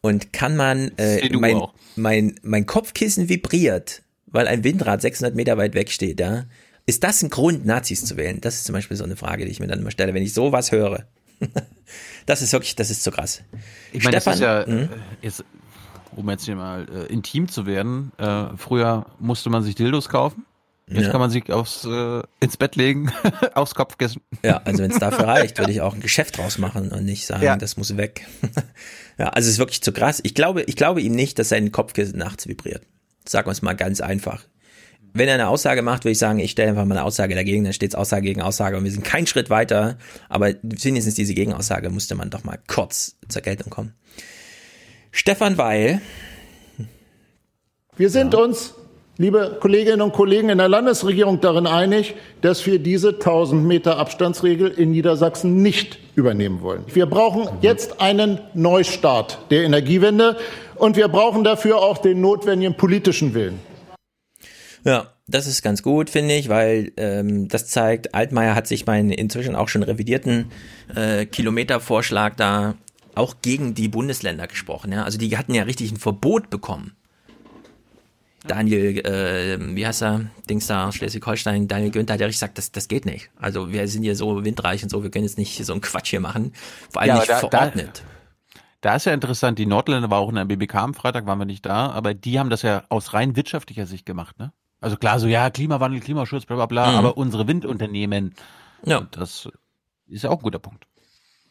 Und 0.00 0.32
kann 0.32 0.56
man, 0.56 0.92
äh, 0.96 1.28
mein, 1.36 1.60
mein, 1.96 2.34
mein 2.42 2.66
Kopfkissen 2.66 3.28
vibriert, 3.28 4.02
weil 4.26 4.46
ein 4.46 4.64
Windrad 4.64 5.02
600 5.02 5.34
Meter 5.34 5.56
weit 5.56 5.74
weg 5.74 5.90
steht, 5.90 6.20
ja, 6.20 6.44
ist 6.86 7.04
das 7.04 7.22
ein 7.22 7.30
Grund, 7.30 7.66
Nazis 7.66 8.04
zu 8.04 8.16
wählen? 8.16 8.40
Das 8.40 8.54
ist 8.54 8.64
zum 8.64 8.72
Beispiel 8.72 8.96
so 8.96 9.04
eine 9.04 9.16
Frage, 9.16 9.44
die 9.44 9.50
ich 9.50 9.60
mir 9.60 9.66
dann 9.66 9.80
immer 9.80 9.90
stelle, 9.90 10.14
wenn 10.14 10.22
ich 10.22 10.32
sowas 10.32 10.72
höre. 10.72 11.04
das 12.26 12.40
ist 12.42 12.52
wirklich, 12.52 12.76
das 12.76 12.90
ist 12.90 13.02
zu 13.02 13.10
krass. 13.10 13.42
Ich 13.92 14.04
meine, 14.04 14.16
das 14.16 14.26
ist 14.26 14.40
ja, 14.40 14.64
mhm. 14.66 14.84
äh, 14.84 14.88
jetzt, 15.20 15.44
um 16.16 16.30
jetzt 16.30 16.46
hier 16.46 16.56
mal 16.56 16.86
äh, 16.88 17.12
intim 17.12 17.48
zu 17.48 17.66
werden, 17.66 18.12
äh, 18.16 18.56
früher 18.56 19.06
musste 19.18 19.50
man 19.50 19.62
sich 19.62 19.74
Dildos 19.74 20.08
kaufen. 20.08 20.46
Jetzt 20.90 21.04
Ja. 21.06 21.10
kann 21.10 21.20
man 21.20 21.30
sich 21.30 21.50
aufs, 21.52 21.84
äh, 21.84 22.22
ins 22.40 22.56
Bett 22.56 22.76
legen, 22.76 23.12
aufs 23.54 23.74
Kopfkissen. 23.74 24.22
Ja, 24.42 24.62
also 24.64 24.82
wenn 24.82 24.90
es 24.90 24.98
dafür 24.98 25.26
reicht, 25.28 25.58
würde 25.58 25.72
ich 25.72 25.80
auch 25.82 25.94
ein 25.94 26.00
Geschäft 26.00 26.38
draus 26.38 26.58
machen 26.58 26.90
und 26.92 27.04
nicht 27.04 27.26
sagen, 27.26 27.42
Ja. 27.44 27.56
das 27.56 27.76
muss 27.76 27.96
weg. 27.96 28.26
ja, 29.18 29.28
also 29.28 29.46
es 29.46 29.54
ist 29.54 29.58
wirklich 29.58 29.82
zu 29.82 29.92
krass. 29.92 30.20
Ich 30.22 30.34
glaube, 30.34 30.62
ich 30.62 30.76
glaube 30.76 31.02
ihm 31.02 31.12
nicht, 31.14 31.38
dass 31.38 31.50
sein 31.50 31.72
Kopfkissen 31.72 32.18
nachts 32.18 32.48
vibriert. 32.48 32.82
Sagen 33.26 33.46
wir 33.46 33.52
es 33.52 33.60
mal 33.62 33.74
ganz 33.74 34.00
einfach. 34.00 34.44
Wenn 35.14 35.28
er 35.28 35.34
eine 35.34 35.48
Aussage 35.48 35.82
macht, 35.82 36.04
würde 36.04 36.12
ich 36.12 36.18
sagen, 36.18 36.38
ich 36.38 36.50
stelle 36.52 36.70
einfach 36.70 36.84
mal 36.84 36.96
eine 36.96 37.04
Aussage 37.04 37.34
dagegen, 37.34 37.64
dann 37.64 37.72
steht 37.72 37.94
Aussage 37.96 38.22
gegen 38.22 38.40
Aussage 38.42 38.76
und 38.76 38.84
wir 38.84 38.90
sind 38.90 39.04
keinen 39.04 39.26
Schritt 39.26 39.48
weiter, 39.50 39.96
aber 40.28 40.54
wenigstens 40.62 41.14
diese 41.14 41.34
Gegenaussage 41.34 41.88
musste 41.90 42.14
man 42.14 42.28
doch 42.30 42.44
mal 42.44 42.58
kurz 42.66 43.16
zur 43.28 43.40
Geltung 43.42 43.70
kommen. 43.70 43.94
Stefan 45.10 45.56
Weil, 45.58 46.00
Wir 47.96 48.10
sind 48.10 48.34
uns, 48.34 48.74
liebe 49.18 49.58
Kolleginnen 49.60 50.00
und 50.00 50.12
Kollegen 50.12 50.48
in 50.48 50.58
der 50.58 50.68
Landesregierung, 50.68 51.40
darin 51.40 51.66
einig, 51.66 52.14
dass 52.40 52.64
wir 52.66 52.78
diese 52.78 53.10
1000 53.10 53.64
Meter 53.64 53.98
Abstandsregel 53.98 54.68
in 54.68 54.92
Niedersachsen 54.92 55.60
nicht 55.60 55.98
übernehmen 56.14 56.62
wollen. 56.62 56.84
Wir 56.92 57.06
brauchen 57.06 57.48
jetzt 57.60 58.00
einen 58.00 58.40
Neustart 58.54 59.38
der 59.50 59.64
Energiewende 59.64 60.36
und 60.76 60.96
wir 60.96 61.08
brauchen 61.08 61.42
dafür 61.42 61.78
auch 61.78 61.98
den 61.98 62.20
notwendigen 62.20 62.74
politischen 62.76 63.34
Willen. 63.34 63.58
Ja, 64.84 65.08
das 65.26 65.48
ist 65.48 65.62
ganz 65.62 65.82
gut, 65.82 66.08
finde 66.08 66.36
ich, 66.36 66.48
weil 66.48 66.92
ähm, 66.96 67.48
das 67.48 67.66
zeigt, 67.66 68.14
Altmaier 68.14 68.54
hat 68.54 68.68
sich 68.68 68.86
meinen 68.86 69.10
inzwischen 69.10 69.56
auch 69.56 69.68
schon 69.68 69.82
revidierten 69.82 70.52
äh, 70.94 71.26
Kilometervorschlag 71.26 72.36
da 72.36 72.74
auch 73.16 73.34
gegen 73.42 73.74
die 73.74 73.88
Bundesländer 73.88 74.46
gesprochen. 74.46 74.92
Ja? 74.92 75.02
Also 75.02 75.18
die 75.18 75.36
hatten 75.36 75.52
ja 75.52 75.64
richtig 75.64 75.90
ein 75.90 75.96
Verbot 75.96 76.50
bekommen. 76.50 76.92
Daniel, 78.46 78.98
äh, 79.04 79.58
wie 79.76 79.86
heißt 79.86 80.02
er, 80.02 80.26
Dings 80.48 80.66
da, 80.68 80.90
Schleswig-Holstein, 80.92 81.66
Daniel 81.68 81.90
Günther 81.90 82.14
hat 82.14 82.20
ja 82.20 82.26
richtig 82.26 82.40
gesagt, 82.40 82.58
das, 82.58 82.70
das 82.72 82.88
geht 82.88 83.04
nicht. 83.04 83.30
Also 83.36 83.72
wir 83.72 83.86
sind 83.88 84.02
hier 84.04 84.14
so 84.16 84.44
windreich 84.44 84.82
und 84.82 84.88
so, 84.90 85.02
wir 85.02 85.10
können 85.10 85.24
jetzt 85.24 85.38
nicht 85.38 85.64
so 85.64 85.72
einen 85.72 85.80
Quatsch 85.82 86.10
hier 86.10 86.20
machen. 86.20 86.52
Vor 86.90 87.02
allem 87.02 87.08
Ja, 87.08 87.14
nicht 87.16 87.28
da- 87.30 87.38
verordnet. 87.38 88.02
Da 88.80 88.94
ist 88.94 89.06
ja 89.06 89.12
interessant, 89.12 89.58
die 89.58 89.66
Nordländer 89.66 90.08
war 90.08 90.18
auch 90.20 90.28
in 90.28 90.36
der 90.36 90.44
BBK 90.44 90.76
am 90.76 90.94
Freitag, 90.94 91.26
waren 91.26 91.38
wir 91.40 91.44
nicht 91.46 91.66
da, 91.66 91.90
aber 91.90 92.14
die 92.14 92.38
haben 92.38 92.48
das 92.48 92.62
ja 92.62 92.84
aus 92.90 93.12
rein 93.12 93.34
wirtschaftlicher 93.34 93.86
Sicht 93.86 94.06
gemacht, 94.06 94.38
ne? 94.38 94.52
Also 94.80 94.96
klar, 94.96 95.18
so 95.18 95.26
ja, 95.26 95.50
Klimawandel, 95.50 95.98
Klimaschutz, 96.00 96.46
bla 96.46 96.54
bla 96.54 96.66
bla, 96.66 96.92
Mhm. 96.92 96.96
aber 96.98 97.16
unsere 97.16 97.48
Windunternehmen, 97.48 98.34
Ja. 98.84 99.00
das 99.10 99.48
ist 100.06 100.22
ja 100.22 100.30
auch 100.30 100.38
ein 100.38 100.42
guter 100.44 100.60
Punkt. 100.60 100.86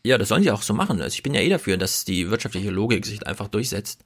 Ja, 0.04 0.18
das 0.18 0.30
sollen 0.30 0.44
die 0.44 0.52
auch 0.52 0.62
so 0.62 0.74
machen. 0.74 1.02
Also 1.02 1.16
ich 1.16 1.24
bin 1.24 1.34
ja 1.34 1.42
eh 1.42 1.50
dafür, 1.50 1.78
dass 1.78 2.06
die 2.06 2.30
wirtschaftliche 2.30 2.70
Logik 2.70 3.06
sich 3.06 3.26
einfach 3.28 3.48
durchsetzt. 3.48 4.06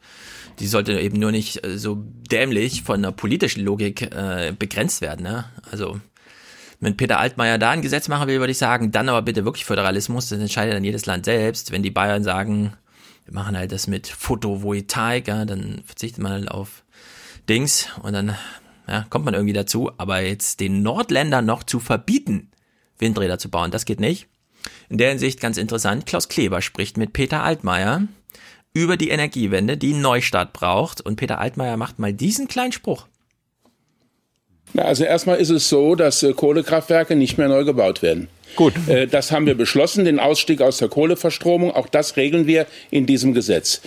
Die 0.60 0.68
sollte 0.68 1.00
eben 1.00 1.20
nur 1.20 1.32
nicht 1.32 1.64
äh, 1.66 1.78
so 1.78 2.04
dämlich 2.32 2.84
von 2.84 3.02
der 3.02 3.12
politischen 3.12 3.64
Logik 3.64 4.02
äh, 4.02 4.54
begrenzt 4.58 5.02
werden. 5.02 5.24
Ne? 5.24 5.46
Also 5.70 6.00
wenn 6.80 6.98
Peter 6.98 7.20
Altmaier 7.20 7.60
da 7.60 7.70
ein 7.70 7.84
Gesetz 7.84 8.08
machen 8.08 8.28
will, 8.28 8.40
würde 8.40 8.52
ich 8.52 8.58
sagen, 8.58 8.92
dann 8.92 9.08
aber 9.08 9.22
bitte 9.22 9.46
wirklich 9.46 9.66
Föderalismus. 9.66 10.30
Das 10.30 10.40
entscheidet 10.40 10.74
dann 10.74 10.84
jedes 10.84 11.06
Land 11.06 11.26
selbst. 11.26 11.72
Wenn 11.72 11.84
die 11.84 11.92
Bayern 11.92 12.24
sagen, 12.24 12.74
wir 13.26 13.34
machen 13.36 13.56
halt 13.56 13.72
das 13.72 13.86
mit 13.86 14.08
Photovoltaik, 14.08 15.28
ja, 15.28 15.46
dann 15.46 15.84
verzichtet 15.86 16.24
man 16.24 16.32
halt 16.32 16.50
auf 16.50 16.84
Dings 17.48 17.88
und 18.02 18.14
dann 18.14 18.36
ja, 18.88 19.06
kommt 19.10 19.26
man 19.26 19.36
irgendwie 19.36 19.54
dazu. 19.54 19.92
Aber 19.98 20.22
jetzt 20.22 20.60
den 20.60 20.82
Nordländern 20.82 21.46
noch 21.46 21.64
zu 21.64 21.80
verbieten, 21.80 22.50
Windräder 22.98 23.38
zu 23.38 23.50
bauen, 23.50 23.70
das 23.70 23.86
geht 23.86 24.00
nicht. 24.00 24.28
In 24.92 24.98
der 24.98 25.08
Hinsicht 25.08 25.40
ganz 25.40 25.56
interessant, 25.56 26.06
Klaus 26.06 26.28
Kleber 26.28 26.62
spricht 26.62 26.98
mit 26.98 27.14
Peter 27.14 27.44
Altmaier 27.44 28.10
über 28.74 28.98
die 28.98 29.08
Energiewende, 29.08 29.78
die 29.78 29.94
einen 29.94 30.02
Neustart 30.02 30.52
braucht. 30.52 31.00
Und 31.00 31.16
Peter 31.16 31.40
Altmaier 31.40 31.78
macht 31.78 31.98
mal 31.98 32.12
diesen 32.12 32.50
kleinen 32.50 32.74
Spruch. 32.74 33.08
Na, 34.74 34.84
also 34.84 35.06
erstmal 35.06 35.38
ist 35.38 35.50
es 35.50 35.70
so, 35.70 35.96
dass 35.96 36.24
äh, 36.24 36.34
Kohlekraftwerke 36.34 37.16
nicht 37.16 37.38
mehr 37.38 37.48
neu 37.48 37.64
gebaut 37.64 38.02
werden. 38.02 38.28
Gut. 38.58 38.74
Äh, 38.90 39.08
das 39.08 39.32
haben 39.32 39.46
wir 39.46 39.56
beschlossen, 39.56 40.04
den 40.04 40.20
Ausstieg 40.20 40.62
aus 40.62 40.80
der 40.80 40.90
Kohleverstromung. 40.90 41.72
Auch 41.72 41.88
das 41.88 42.18
regeln 42.18 42.46
wir 42.46 42.68
in 42.90 43.06
diesem 43.06 43.34
Gesetz. 43.34 43.82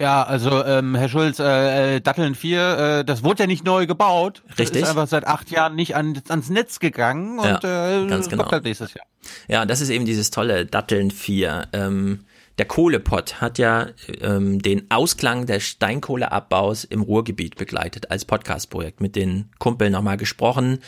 Ja, 0.00 0.24
also 0.24 0.64
ähm, 0.64 0.94
Herr 0.96 1.08
Schulz, 1.08 1.38
äh, 1.38 1.96
äh, 1.96 2.00
Datteln 2.00 2.34
4, 2.34 2.78
äh, 3.00 3.04
das 3.04 3.22
wurde 3.22 3.44
ja 3.44 3.46
nicht 3.46 3.64
neu 3.64 3.86
gebaut. 3.86 4.42
Das 4.50 4.58
Richtig. 4.58 4.82
ist 4.82 4.88
einfach 4.88 5.06
seit 5.06 5.26
acht 5.26 5.50
Jahren 5.50 5.76
nicht 5.76 5.94
an, 5.94 6.20
ans 6.28 6.50
Netz 6.50 6.80
gegangen 6.80 7.38
und 7.38 7.62
Ja, 7.62 8.02
äh, 8.02 8.06
ganz 8.08 8.28
genau. 8.28 8.42
kommt 8.42 8.52
halt 8.52 8.64
nächstes 8.64 8.92
Jahr. 8.94 9.06
Ja, 9.46 9.64
das 9.66 9.80
ist 9.80 9.90
eben 9.90 10.04
dieses 10.04 10.30
tolle 10.30 10.66
Datteln 10.66 11.10
4. 11.12 11.68
Ähm, 11.72 12.24
der 12.58 12.66
Kohlepott 12.66 13.40
hat 13.40 13.58
ja 13.58 13.88
ähm, 14.20 14.62
den 14.62 14.90
Ausklang 14.90 15.46
des 15.46 15.64
Steinkohleabbaus 15.64 16.84
im 16.84 17.02
Ruhrgebiet 17.02 17.56
begleitet 17.56 18.10
als 18.10 18.24
Podcast-Projekt. 18.24 19.00
Mit 19.00 19.16
den 19.16 19.50
Kumpeln 19.58 19.92
nochmal 19.92 20.16
gesprochen. 20.16 20.78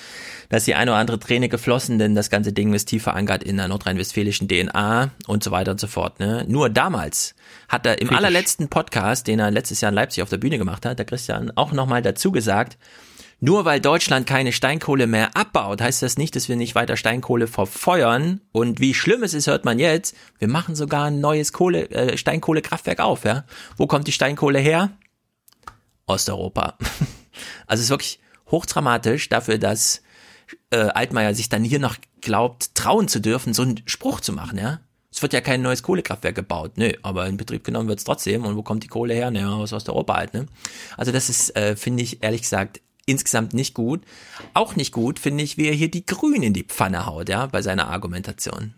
Da 0.48 0.58
ist 0.58 0.66
die 0.66 0.76
eine 0.76 0.92
oder 0.92 1.00
andere 1.00 1.18
Träne 1.18 1.48
geflossen, 1.48 1.98
denn 1.98 2.14
das 2.14 2.30
ganze 2.30 2.52
Ding 2.52 2.72
ist 2.72 2.86
tief 2.86 3.02
verankert 3.02 3.42
in 3.42 3.56
der 3.56 3.68
nordrhein-westfälischen 3.68 4.48
DNA 4.48 5.10
und 5.26 5.42
so 5.42 5.50
weiter 5.50 5.72
und 5.72 5.80
so 5.80 5.88
fort. 5.88 6.20
Ne? 6.20 6.44
Nur 6.48 6.70
damals 6.70 7.34
hat 7.68 7.84
er 7.84 7.94
im 8.00 8.08
Kritisch. 8.08 8.16
allerletzten 8.16 8.68
Podcast, 8.68 9.26
den 9.26 9.40
er 9.40 9.50
letztes 9.50 9.80
Jahr 9.80 9.90
in 9.90 9.96
Leipzig 9.96 10.22
auf 10.22 10.30
der 10.30 10.38
Bühne 10.38 10.58
gemacht 10.58 10.86
hat, 10.86 10.98
der 10.98 11.06
Christian 11.06 11.50
auch 11.56 11.72
nochmal 11.72 12.02
dazu 12.02 12.30
gesagt, 12.30 12.78
nur 13.40 13.64
weil 13.64 13.80
Deutschland 13.80 14.26
keine 14.26 14.52
Steinkohle 14.52 15.06
mehr 15.06 15.36
abbaut, 15.36 15.80
heißt 15.80 16.02
das 16.02 16.16
nicht, 16.16 16.36
dass 16.36 16.48
wir 16.48 16.56
nicht 16.56 16.74
weiter 16.74 16.96
Steinkohle 16.96 17.46
verfeuern. 17.46 18.40
Und 18.52 18.80
wie 18.80 18.94
schlimm 18.94 19.22
es 19.22 19.34
ist, 19.34 19.46
hört 19.46 19.64
man 19.64 19.78
jetzt, 19.78 20.16
wir 20.38 20.48
machen 20.48 20.74
sogar 20.74 21.06
ein 21.06 21.20
neues 21.20 21.52
Kohle, 21.52 21.90
äh, 21.90 22.16
Steinkohlekraftwerk 22.16 23.00
auf. 23.00 23.24
Ja? 23.24 23.44
Wo 23.76 23.86
kommt 23.86 24.06
die 24.06 24.12
Steinkohle 24.12 24.58
her? 24.58 24.90
Osteuropa. 26.06 26.76
Also 27.66 27.80
es 27.80 27.86
ist 27.86 27.90
wirklich 27.90 28.20
hochdramatisch 28.50 29.28
dafür, 29.28 29.58
dass 29.58 30.00
äh, 30.70 30.78
Altmaier 30.78 31.34
sich 31.34 31.50
dann 31.50 31.64
hier 31.64 31.78
noch 31.78 31.96
glaubt, 32.22 32.74
trauen 32.74 33.08
zu 33.08 33.20
dürfen, 33.20 33.52
so 33.52 33.60
einen 33.60 33.82
Spruch 33.84 34.20
zu 34.20 34.32
machen. 34.32 34.56
Ja? 34.56 34.80
Es 35.12 35.20
wird 35.20 35.32
ja 35.32 35.40
kein 35.42 35.62
neues 35.62 35.82
Kohlekraftwerk 35.82 36.34
gebaut. 36.34 36.72
Nö, 36.76 36.92
aber 37.02 37.26
in 37.26 37.36
Betrieb 37.36 37.64
genommen 37.64 37.88
wird 37.88 37.98
es 37.98 38.04
trotzdem. 38.04 38.44
Und 38.44 38.56
wo 38.56 38.62
kommt 38.62 38.84
die 38.84 38.88
Kohle 38.88 39.14
her? 39.14 39.30
Naja, 39.30 39.48
aus 39.48 39.72
Osteuropa 39.72 40.14
halt. 40.14 40.34
Ne? 40.34 40.46
Also 40.96 41.12
das 41.12 41.28
ist, 41.28 41.54
äh, 41.56 41.76
finde 41.76 42.02
ich, 42.02 42.22
ehrlich 42.22 42.42
gesagt, 42.42 42.80
insgesamt 43.06 43.54
nicht 43.54 43.74
gut. 43.74 44.02
Auch 44.52 44.76
nicht 44.76 44.92
gut, 44.92 45.18
finde 45.18 45.42
ich, 45.42 45.56
wie 45.56 45.66
er 45.68 45.74
hier 45.74 45.90
die 45.90 46.04
Grünen 46.04 46.42
in 46.42 46.52
die 46.52 46.64
Pfanne 46.64 47.06
haut, 47.06 47.28
ja, 47.28 47.46
bei 47.46 47.62
seiner 47.62 47.88
Argumentation. 47.88 48.74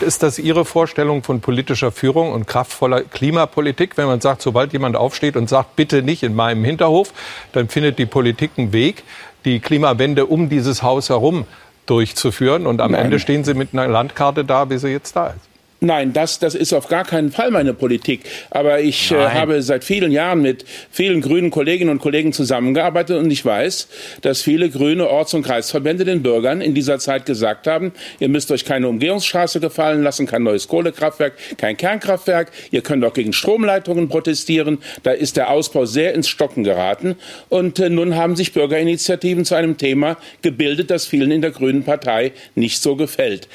Ist 0.00 0.22
das 0.22 0.38
Ihre 0.38 0.64
Vorstellung 0.64 1.24
von 1.24 1.40
politischer 1.40 1.90
Führung 1.90 2.32
und 2.32 2.46
kraftvoller 2.46 3.02
Klimapolitik, 3.02 3.96
wenn 3.96 4.06
man 4.06 4.20
sagt, 4.20 4.42
sobald 4.42 4.72
jemand 4.72 4.94
aufsteht 4.94 5.36
und 5.36 5.48
sagt, 5.48 5.74
bitte 5.74 6.02
nicht 6.02 6.22
in 6.22 6.36
meinem 6.36 6.64
Hinterhof, 6.64 7.12
dann 7.52 7.68
findet 7.68 7.98
die 7.98 8.06
Politik 8.06 8.52
einen 8.56 8.72
Weg, 8.72 9.02
die 9.44 9.58
Klimawende 9.58 10.26
um 10.26 10.48
dieses 10.48 10.84
Haus 10.84 11.08
herum 11.08 11.46
durchzuführen 11.86 12.66
und 12.66 12.80
am 12.80 12.92
Nein. 12.92 13.06
Ende 13.06 13.18
stehen 13.18 13.42
Sie 13.42 13.54
mit 13.54 13.72
einer 13.72 13.88
Landkarte 13.88 14.44
da, 14.44 14.70
wie 14.70 14.78
sie 14.78 14.88
jetzt 14.88 15.16
da 15.16 15.28
ist. 15.28 15.48
Nein, 15.80 16.12
das, 16.12 16.40
das 16.40 16.56
ist 16.56 16.72
auf 16.72 16.88
gar 16.88 17.04
keinen 17.04 17.30
Fall 17.30 17.52
meine 17.52 17.72
Politik. 17.72 18.22
Aber 18.50 18.80
ich 18.80 19.12
äh, 19.12 19.14
habe 19.14 19.62
seit 19.62 19.84
vielen 19.84 20.10
Jahren 20.10 20.42
mit 20.42 20.64
vielen 20.90 21.20
grünen 21.20 21.50
Kolleginnen 21.50 21.90
und 21.90 22.00
Kollegen 22.00 22.32
zusammengearbeitet 22.32 23.16
und 23.16 23.30
ich 23.30 23.44
weiß, 23.44 23.86
dass 24.22 24.42
viele 24.42 24.70
grüne 24.70 25.08
Orts- 25.08 25.34
und 25.34 25.44
Kreisverbände 25.44 26.04
den 26.04 26.24
Bürgern 26.24 26.60
in 26.60 26.74
dieser 26.74 26.98
Zeit 26.98 27.26
gesagt 27.26 27.68
haben, 27.68 27.92
ihr 28.18 28.28
müsst 28.28 28.50
euch 28.50 28.64
keine 28.64 28.88
Umgehungsstraße 28.88 29.60
gefallen 29.60 30.02
lassen, 30.02 30.26
kein 30.26 30.42
neues 30.42 30.66
Kohlekraftwerk, 30.66 31.34
kein 31.58 31.76
Kernkraftwerk, 31.76 32.50
ihr 32.72 32.80
könnt 32.80 33.04
auch 33.04 33.14
gegen 33.14 33.32
Stromleitungen 33.32 34.08
protestieren. 34.08 34.78
Da 35.04 35.12
ist 35.12 35.36
der 35.36 35.48
Ausbau 35.50 35.86
sehr 35.86 36.12
ins 36.12 36.28
Stocken 36.28 36.64
geraten. 36.64 37.14
Und 37.50 37.78
äh, 37.78 37.88
nun 37.88 38.16
haben 38.16 38.34
sich 38.34 38.52
Bürgerinitiativen 38.52 39.44
zu 39.44 39.54
einem 39.54 39.76
Thema 39.76 40.16
gebildet, 40.42 40.90
das 40.90 41.06
vielen 41.06 41.30
in 41.30 41.40
der 41.40 41.52
Grünen 41.52 41.84
Partei 41.84 42.32
nicht 42.56 42.82
so 42.82 42.96
gefällt. 42.96 43.46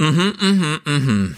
Mhm, 0.00 0.32
mhm, 0.40 0.80
mhm. 0.86 1.36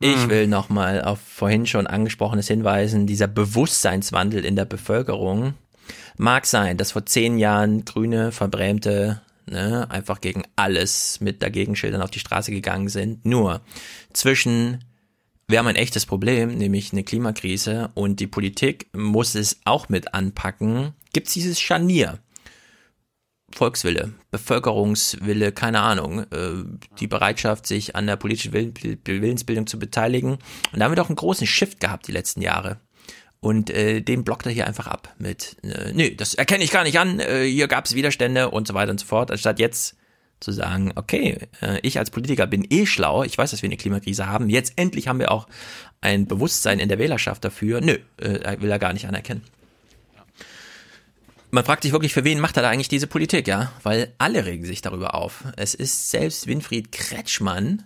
Ich 0.00 0.28
will 0.30 0.46
nochmal 0.46 1.02
auf 1.02 1.20
vorhin 1.20 1.66
schon 1.66 1.86
angesprochenes 1.86 2.48
hinweisen, 2.48 3.06
dieser 3.06 3.26
Bewusstseinswandel 3.26 4.46
in 4.46 4.56
der 4.56 4.64
Bevölkerung. 4.64 5.52
Mag 6.16 6.46
sein, 6.46 6.78
dass 6.78 6.92
vor 6.92 7.04
zehn 7.04 7.38
Jahren 7.38 7.84
Grüne, 7.84 8.32
Verbrämte, 8.32 9.20
ne, 9.44 9.86
einfach 9.90 10.22
gegen 10.22 10.44
alles 10.56 11.20
mit 11.20 11.42
Dagegenschildern 11.42 12.00
auf 12.00 12.10
die 12.10 12.20
Straße 12.20 12.50
gegangen 12.50 12.88
sind. 12.88 13.26
Nur 13.26 13.60
zwischen 14.14 14.82
wir 15.46 15.58
haben 15.58 15.66
ein 15.66 15.76
echtes 15.76 16.06
Problem, 16.06 16.56
nämlich 16.56 16.92
eine 16.92 17.02
Klimakrise 17.02 17.90
und 17.94 18.20
die 18.20 18.28
Politik 18.28 18.86
muss 18.94 19.34
es 19.34 19.60
auch 19.64 19.88
mit 19.88 20.14
anpacken, 20.14 20.94
gibt's 21.12 21.34
dieses 21.34 21.60
Scharnier. 21.60 22.20
Volkswille, 23.52 24.12
Bevölkerungswille, 24.30 25.52
keine 25.52 25.80
Ahnung, 25.80 26.20
äh, 26.20 26.64
die 26.98 27.06
Bereitschaft, 27.06 27.66
sich 27.66 27.96
an 27.96 28.06
der 28.06 28.16
politischen 28.16 28.52
Will 28.52 28.72
Willensbildung 29.04 29.66
zu 29.66 29.78
beteiligen. 29.78 30.32
Und 30.32 30.78
da 30.78 30.84
haben 30.84 30.92
wir 30.92 30.96
doch 30.96 31.08
einen 31.08 31.16
großen 31.16 31.46
Shift 31.46 31.80
gehabt 31.80 32.06
die 32.06 32.12
letzten 32.12 32.42
Jahre. 32.42 32.78
Und 33.40 33.70
äh, 33.70 34.02
den 34.02 34.22
blockt 34.22 34.46
er 34.46 34.52
hier 34.52 34.66
einfach 34.66 34.86
ab 34.86 35.14
mit, 35.18 35.56
äh, 35.62 35.92
nö, 35.92 36.14
das 36.14 36.34
erkenne 36.34 36.62
ich 36.62 36.70
gar 36.70 36.84
nicht 36.84 36.98
an, 36.98 37.20
äh, 37.20 37.44
hier 37.44 37.68
gab 37.68 37.86
es 37.86 37.94
Widerstände 37.94 38.50
und 38.50 38.68
so 38.68 38.74
weiter 38.74 38.90
und 38.90 39.00
so 39.00 39.06
fort, 39.06 39.30
anstatt 39.30 39.58
jetzt 39.58 39.96
zu 40.40 40.52
sagen, 40.52 40.92
okay, 40.94 41.48
äh, 41.62 41.78
ich 41.82 41.98
als 41.98 42.10
Politiker 42.10 42.46
bin 42.46 42.66
eh 42.68 42.84
schlau, 42.84 43.24
ich 43.24 43.38
weiß, 43.38 43.50
dass 43.50 43.62
wir 43.62 43.68
eine 43.68 43.78
Klimakrise 43.78 44.26
haben, 44.26 44.50
jetzt 44.50 44.74
endlich 44.76 45.08
haben 45.08 45.20
wir 45.20 45.30
auch 45.30 45.48
ein 46.02 46.26
Bewusstsein 46.26 46.80
in 46.80 46.90
der 46.90 46.98
Wählerschaft 46.98 47.42
dafür, 47.42 47.80
nö, 47.80 47.96
äh, 48.18 48.60
will 48.60 48.70
er 48.70 48.78
gar 48.78 48.92
nicht 48.92 49.06
anerkennen 49.08 49.42
man 51.50 51.64
fragt 51.64 51.82
sich 51.82 51.92
wirklich, 51.92 52.12
für 52.12 52.24
wen 52.24 52.40
macht 52.40 52.56
er 52.56 52.62
da 52.62 52.70
eigentlich 52.70 52.88
diese 52.88 53.06
Politik, 53.06 53.48
ja? 53.48 53.72
Weil 53.82 54.12
alle 54.18 54.44
regen 54.46 54.64
sich 54.64 54.82
darüber 54.82 55.14
auf. 55.14 55.44
Es 55.56 55.74
ist 55.74 56.10
selbst 56.10 56.46
Winfried 56.46 56.92
Kretschmann, 56.92 57.84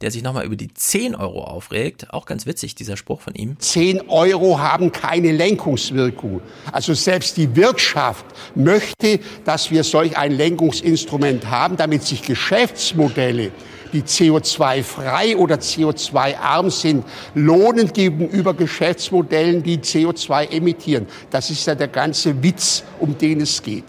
der 0.00 0.10
sich 0.10 0.22
nochmal 0.22 0.44
über 0.44 0.56
die 0.56 0.72
10 0.72 1.14
Euro 1.14 1.44
aufregt. 1.44 2.12
Auch 2.12 2.26
ganz 2.26 2.46
witzig, 2.46 2.74
dieser 2.74 2.96
Spruch 2.96 3.20
von 3.20 3.34
ihm. 3.34 3.58
10 3.58 4.08
Euro 4.08 4.58
haben 4.58 4.92
keine 4.92 5.32
Lenkungswirkung. 5.32 6.40
Also 6.72 6.94
selbst 6.94 7.36
die 7.36 7.54
Wirtschaft 7.56 8.26
möchte, 8.54 9.20
dass 9.44 9.70
wir 9.70 9.84
solch 9.84 10.16
ein 10.16 10.32
Lenkungsinstrument 10.32 11.48
haben, 11.48 11.76
damit 11.76 12.02
sich 12.02 12.22
Geschäftsmodelle, 12.22 13.52
die 13.94 14.02
CO2-frei 14.02 15.36
oder 15.36 15.56
CO2-arm 15.56 16.68
sind, 16.70 17.04
lohnen 17.34 17.92
gegenüber 17.92 18.52
Geschäftsmodellen, 18.52 19.62
die 19.62 19.78
CO2 19.78 20.50
emittieren. 20.50 21.06
Das 21.30 21.48
ist 21.50 21.64
ja 21.66 21.74
der 21.74 21.88
ganze 21.88 22.42
Witz, 22.42 22.84
um 23.00 23.16
den 23.16 23.40
es 23.40 23.62
geht. 23.62 23.84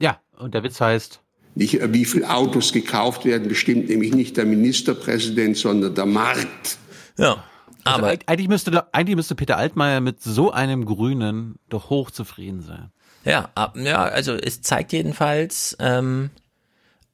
Ja, 0.00 0.20
und 0.38 0.54
der 0.54 0.62
Witz 0.64 0.80
heißt, 0.80 1.20
Nicht, 1.54 1.80
äh, 1.80 1.92
wie 1.92 2.04
viele 2.04 2.28
Autos 2.28 2.72
gekauft 2.72 3.24
werden, 3.24 3.48
bestimmt 3.48 3.88
nämlich 3.88 4.12
nicht 4.14 4.36
der 4.36 4.44
Ministerpräsident, 4.44 5.56
sondern 5.56 5.94
der 5.94 6.04
Markt. 6.06 6.76
Ja. 7.16 7.44
Aber 7.84 8.08
also 8.08 8.20
eigentlich 8.26 8.48
müsste 8.48 8.70
doch- 8.72 8.86
eigentlich 8.92 9.16
müsste 9.16 9.34
Peter 9.36 9.56
Altmaier 9.56 10.00
mit 10.00 10.20
so 10.20 10.50
einem 10.50 10.84
Grünen 10.84 11.54
doch 11.68 11.88
hochzufrieden 11.88 12.60
sein. 12.60 12.90
Ja, 13.24 13.48
ja, 13.76 14.02
also 14.02 14.34
es 14.34 14.60
zeigt 14.60 14.92
jedenfalls, 14.92 15.76
ähm, 15.80 16.30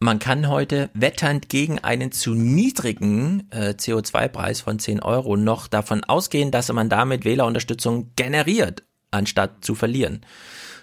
man 0.02 0.18
kann 0.18 0.48
heute 0.48 0.90
wetternd 0.94 1.48
gegen 1.48 1.78
einen 1.78 2.10
zu 2.10 2.34
niedrigen 2.34 3.46
äh, 3.50 3.70
CO2-Preis 3.70 4.60
von 4.60 4.78
10 4.78 5.00
Euro 5.00 5.36
noch 5.36 5.68
davon 5.68 6.02
ausgehen, 6.02 6.50
dass 6.50 6.72
man 6.72 6.88
damit 6.88 7.24
Wählerunterstützung 7.24 8.10
generiert, 8.16 8.82
anstatt 9.12 9.64
zu 9.64 9.76
verlieren. 9.76 10.26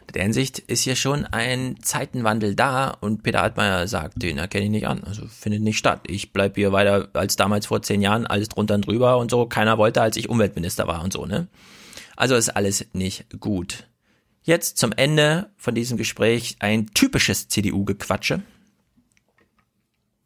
In 0.08 0.14
der 0.14 0.24
Hinsicht 0.24 0.60
ist 0.60 0.84
hier 0.84 0.96
schon 0.96 1.26
ein 1.26 1.76
Zeitenwandel 1.82 2.56
da 2.56 2.90
und 2.90 3.22
Peter 3.22 3.44
Altmaier 3.44 3.88
sagt, 3.88 4.22
den 4.24 4.38
erkenne 4.38 4.66
ich 4.66 4.72
nicht 4.72 4.88
an, 4.88 5.04
also 5.04 5.28
findet 5.28 5.62
nicht 5.62 5.78
statt. 5.78 6.02
Ich 6.08 6.32
bleib 6.32 6.56
hier 6.56 6.72
weiter 6.72 7.10
als 7.14 7.36
damals 7.36 7.68
vor 7.68 7.82
zehn 7.82 8.02
Jahren, 8.02 8.26
alles 8.26 8.48
drunter 8.48 8.76
und 8.76 8.88
drüber 8.88 9.18
und 9.18 9.30
so. 9.30 9.46
Keiner 9.46 9.78
wollte, 9.78 10.02
als 10.02 10.16
ich 10.16 10.30
Umweltminister 10.30 10.88
war 10.88 11.04
und 11.04 11.12
so, 11.12 11.26
ne? 11.26 11.48
Also 12.16 12.36
ist 12.36 12.50
alles 12.50 12.88
nicht 12.94 13.26
gut. 13.40 13.88
Jetzt 14.44 14.78
zum 14.78 14.94
Ende 14.94 15.50
von 15.58 15.76
diesem 15.76 15.98
Gespräch 15.98 16.56
ein 16.60 16.88
typisches 16.94 17.50
CDU-Gequatsche. 17.50 18.42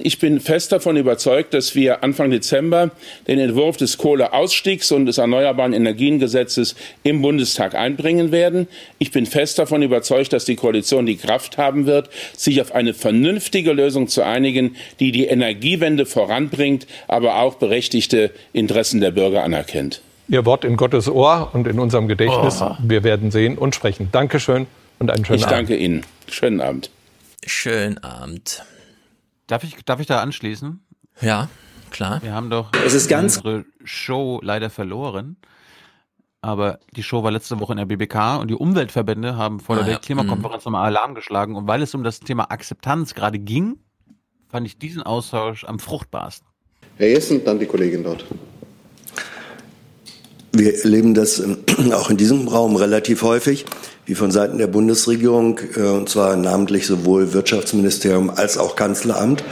Ich 0.06 0.20
bin 0.20 0.42
fest 0.42 0.74
davon 0.74 0.98
überzeugt, 0.98 1.54
dass 1.54 1.76
wir 1.76 2.04
Anfang 2.04 2.30
Dezember 2.30 2.92
den 3.26 3.40
Entwurf 3.40 3.78
des 3.78 3.98
Kohleausstiegs 3.98 4.92
und 4.92 5.06
des 5.06 5.18
Erneuerbaren 5.18 5.72
Energiengesetzes 5.72 6.76
im 7.04 7.22
Bundestag 7.22 7.74
einbringen 7.74 8.34
werden. 8.34 8.68
Ich 9.00 9.12
bin 9.12 9.26
fest 9.26 9.60
davon 9.60 9.82
überzeugt, 9.82 10.34
dass 10.34 10.44
die 10.44 10.58
Koalition 10.58 11.06
die 11.06 11.16
Kraft 11.16 11.58
haben 11.58 11.86
wird, 11.86 12.10
sich 12.36 12.60
auf 12.60 12.76
eine 12.76 12.94
vernünftige 12.94 13.72
Lösung 13.72 14.10
zu 14.10 14.24
einigen, 14.24 14.76
die 15.00 15.14
die 15.14 15.28
Energiewende 15.28 16.06
voranbringt, 16.06 16.86
aber 17.08 17.38
auch 17.38 17.56
berechtigte 17.56 18.32
Interessen 18.52 19.00
der 19.00 19.12
Bürger 19.12 19.42
anerkennt. 19.46 20.02
Ihr 20.28 20.46
Wort 20.46 20.66
in 20.66 20.76
Gottes 20.76 21.08
Ohr 21.08 21.52
und 21.54 21.66
in 21.66 21.80
unserem 21.80 22.10
Gedächtnis. 22.10 22.62
Oh. 22.62 22.76
Wir 22.84 23.06
werden 23.06 23.32
sehen 23.32 23.58
und 23.58 23.74
sprechen. 23.74 24.10
Dankeschön 24.12 24.68
und 25.00 25.10
einen 25.12 25.24
schönen 25.24 25.40
Ich 25.40 25.46
Abend. 25.46 25.58
danke 25.60 25.78
Ihnen. 25.78 26.06
Schönen 26.28 26.60
Abend. 26.60 26.90
Schönen 27.46 28.04
Abend. 28.04 28.66
Darf 29.54 29.64
ich, 29.64 29.76
darf 29.86 30.00
ich 30.00 30.08
da 30.08 30.20
anschließen? 30.20 30.80
Ja, 31.22 31.48
klar. 31.92 32.24
Wir 32.24 32.34
haben 32.34 32.50
doch 32.50 32.72
Es 32.88 32.96
ist 32.96 33.08
ganz- 33.08 33.38
unsere 33.38 33.66
Show 33.84 34.40
leider 34.42 34.72
verloren. 34.72 35.38
aber 36.42 36.80
die 36.96 37.04
Show 37.04 37.22
war 37.24 37.30
letzte 37.30 37.60
Woche 37.60 37.74
in 37.74 37.78
der 37.78 37.86
BBK 37.86 38.38
und 38.38 38.48
die 38.48 38.56
Umweltverbände 38.56 39.38
haben 39.38 39.60
vor 39.60 39.76
der 39.76 39.84
Ah, 39.86 39.88
ja. 39.88 39.94
Weltklimakonferenz 39.94 40.66
nochmal 40.66 40.88
Alarm 40.88 41.14
geschlagen. 41.14 41.56
Und 41.56 41.68
weil 41.68 41.84
es 41.84 41.94
um 41.94 42.04
das 42.04 42.20
Thema 42.20 42.50
Akzeptanz 42.50 43.14
gerade 43.14 43.38
ging, 43.38 43.78
fand 44.50 44.66
ich 44.66 44.80
diesen 44.80 45.04
Austausch 45.04 45.66
am 45.66 45.78
fruchtbarsten. 45.78 46.48
Herr 46.98 47.10
Jessen, 47.10 47.46
dann 47.46 47.60
die 47.60 47.68
Kollegin 47.68 48.04
dort. 48.04 48.26
Wir 50.52 50.74
erleben 50.84 51.14
das 51.14 51.44
auch 51.94 52.10
in 52.10 52.18
diesem 52.18 52.48
Raum 52.48 52.76
relativ 52.76 53.22
häufig, 53.22 53.66
wie 54.06 54.16
von 54.16 54.32
Seiten 54.32 54.58
der 54.58 54.68
Bundesregierung, 54.68 55.60
äh, 55.76 55.82
und 55.82 56.10
zwar 56.10 56.36
namentlich 56.36 56.86
sowohl 56.86 57.34
Wirtschaftsministerium 57.34 58.30
als 58.30 58.58
auch 58.58 58.76
Kanzleramt, 58.76 59.44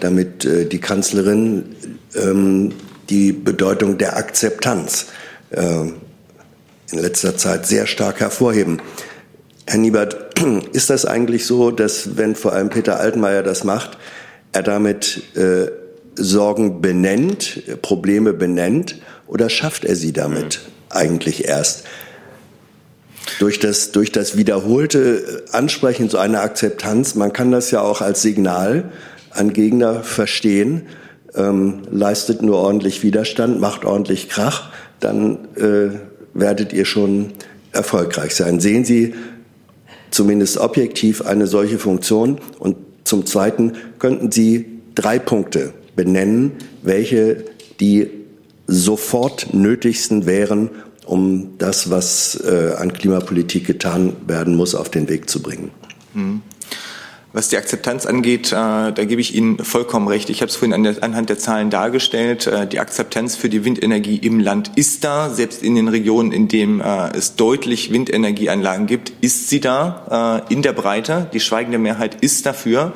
damit 0.00 0.44
äh, 0.44 0.66
die 0.66 0.80
Kanzlerin 0.80 1.76
ähm, 2.14 2.72
die 3.10 3.32
Bedeutung 3.32 3.98
der 3.98 4.16
Akzeptanz 4.16 5.06
äh, 5.50 5.62
in 6.90 6.98
letzter 6.98 7.36
Zeit 7.36 7.66
sehr 7.66 7.86
stark 7.86 8.20
hervorheben. 8.20 8.80
Herr 9.66 9.78
Niebert, 9.78 10.40
ist 10.72 10.90
das 10.90 11.04
eigentlich 11.04 11.46
so, 11.46 11.70
dass 11.70 12.16
wenn 12.16 12.34
vor 12.34 12.52
allem 12.52 12.70
Peter 12.70 12.98
Altmaier 13.00 13.42
das 13.42 13.64
macht, 13.64 13.98
er 14.52 14.62
damit 14.62 15.22
äh, 15.36 15.70
Sorgen 16.14 16.80
benennt, 16.80 17.62
Probleme 17.82 18.32
benennt, 18.32 18.96
oder 19.26 19.50
schafft 19.50 19.84
er 19.84 19.94
sie 19.94 20.12
damit 20.12 20.60
eigentlich 20.88 21.44
erst? 21.44 21.84
Durch 23.38 23.58
das, 23.58 23.92
durch 23.92 24.12
das 24.12 24.36
wiederholte 24.36 25.44
Ansprechen 25.52 26.08
so 26.08 26.18
einer 26.18 26.40
Akzeptanz, 26.40 27.14
man 27.14 27.32
kann 27.32 27.50
das 27.50 27.70
ja 27.70 27.80
auch 27.80 28.00
als 28.00 28.22
Signal 28.22 28.90
an 29.30 29.52
Gegner 29.52 30.02
verstehen, 30.02 30.86
ähm, 31.34 31.82
leistet 31.90 32.42
nur 32.42 32.56
ordentlich 32.56 33.02
Widerstand, 33.02 33.60
macht 33.60 33.84
ordentlich 33.84 34.28
Krach, 34.28 34.70
dann 35.00 35.48
äh, 35.56 35.90
werdet 36.34 36.72
ihr 36.72 36.84
schon 36.84 37.32
erfolgreich 37.72 38.34
sein. 38.34 38.60
Sehen 38.60 38.84
Sie 38.84 39.14
zumindest 40.10 40.58
objektiv 40.58 41.22
eine 41.22 41.46
solche 41.46 41.78
Funktion? 41.78 42.40
Und 42.58 42.76
zum 43.04 43.26
Zweiten 43.26 43.74
könnten 43.98 44.32
Sie 44.32 44.80
drei 44.94 45.18
Punkte 45.18 45.72
benennen, 45.94 46.52
welche 46.82 47.44
die 47.80 48.10
sofort 48.66 49.54
nötigsten 49.54 50.26
wären, 50.26 50.70
um 51.08 51.56
das, 51.58 51.90
was 51.90 52.36
äh, 52.36 52.74
an 52.76 52.92
Klimapolitik 52.92 53.66
getan 53.66 54.12
werden 54.26 54.54
muss, 54.54 54.74
auf 54.74 54.90
den 54.90 55.08
Weg 55.08 55.30
zu 55.30 55.42
bringen. 55.42 55.70
Hm. 56.12 56.42
Was 57.34 57.50
die 57.50 57.58
Akzeptanz 57.58 58.06
angeht, 58.06 58.52
äh, 58.52 58.54
da 58.54 59.04
gebe 59.04 59.20
ich 59.20 59.34
Ihnen 59.34 59.58
vollkommen 59.58 60.08
recht. 60.08 60.30
Ich 60.30 60.40
habe 60.40 60.48
es 60.48 60.56
vorhin 60.56 60.86
anhand 61.02 61.28
der 61.28 61.38
Zahlen 61.38 61.68
dargestellt. 61.68 62.46
Äh, 62.46 62.66
die 62.66 62.80
Akzeptanz 62.80 63.36
für 63.36 63.50
die 63.50 63.66
Windenergie 63.66 64.16
im 64.16 64.40
Land 64.40 64.70
ist 64.76 65.04
da. 65.04 65.28
Selbst 65.28 65.62
in 65.62 65.74
den 65.74 65.88
Regionen, 65.88 66.32
in 66.32 66.48
denen 66.48 66.80
äh, 66.80 67.14
es 67.14 67.36
deutlich 67.36 67.92
Windenergieanlagen 67.92 68.86
gibt, 68.86 69.12
ist 69.20 69.50
sie 69.50 69.60
da 69.60 70.42
in 70.48 70.62
der 70.62 70.72
Breite. 70.72 71.28
Die 71.32 71.40
schweigende 71.40 71.78
Mehrheit 71.78 72.16
ist 72.22 72.46
dafür. 72.46 72.92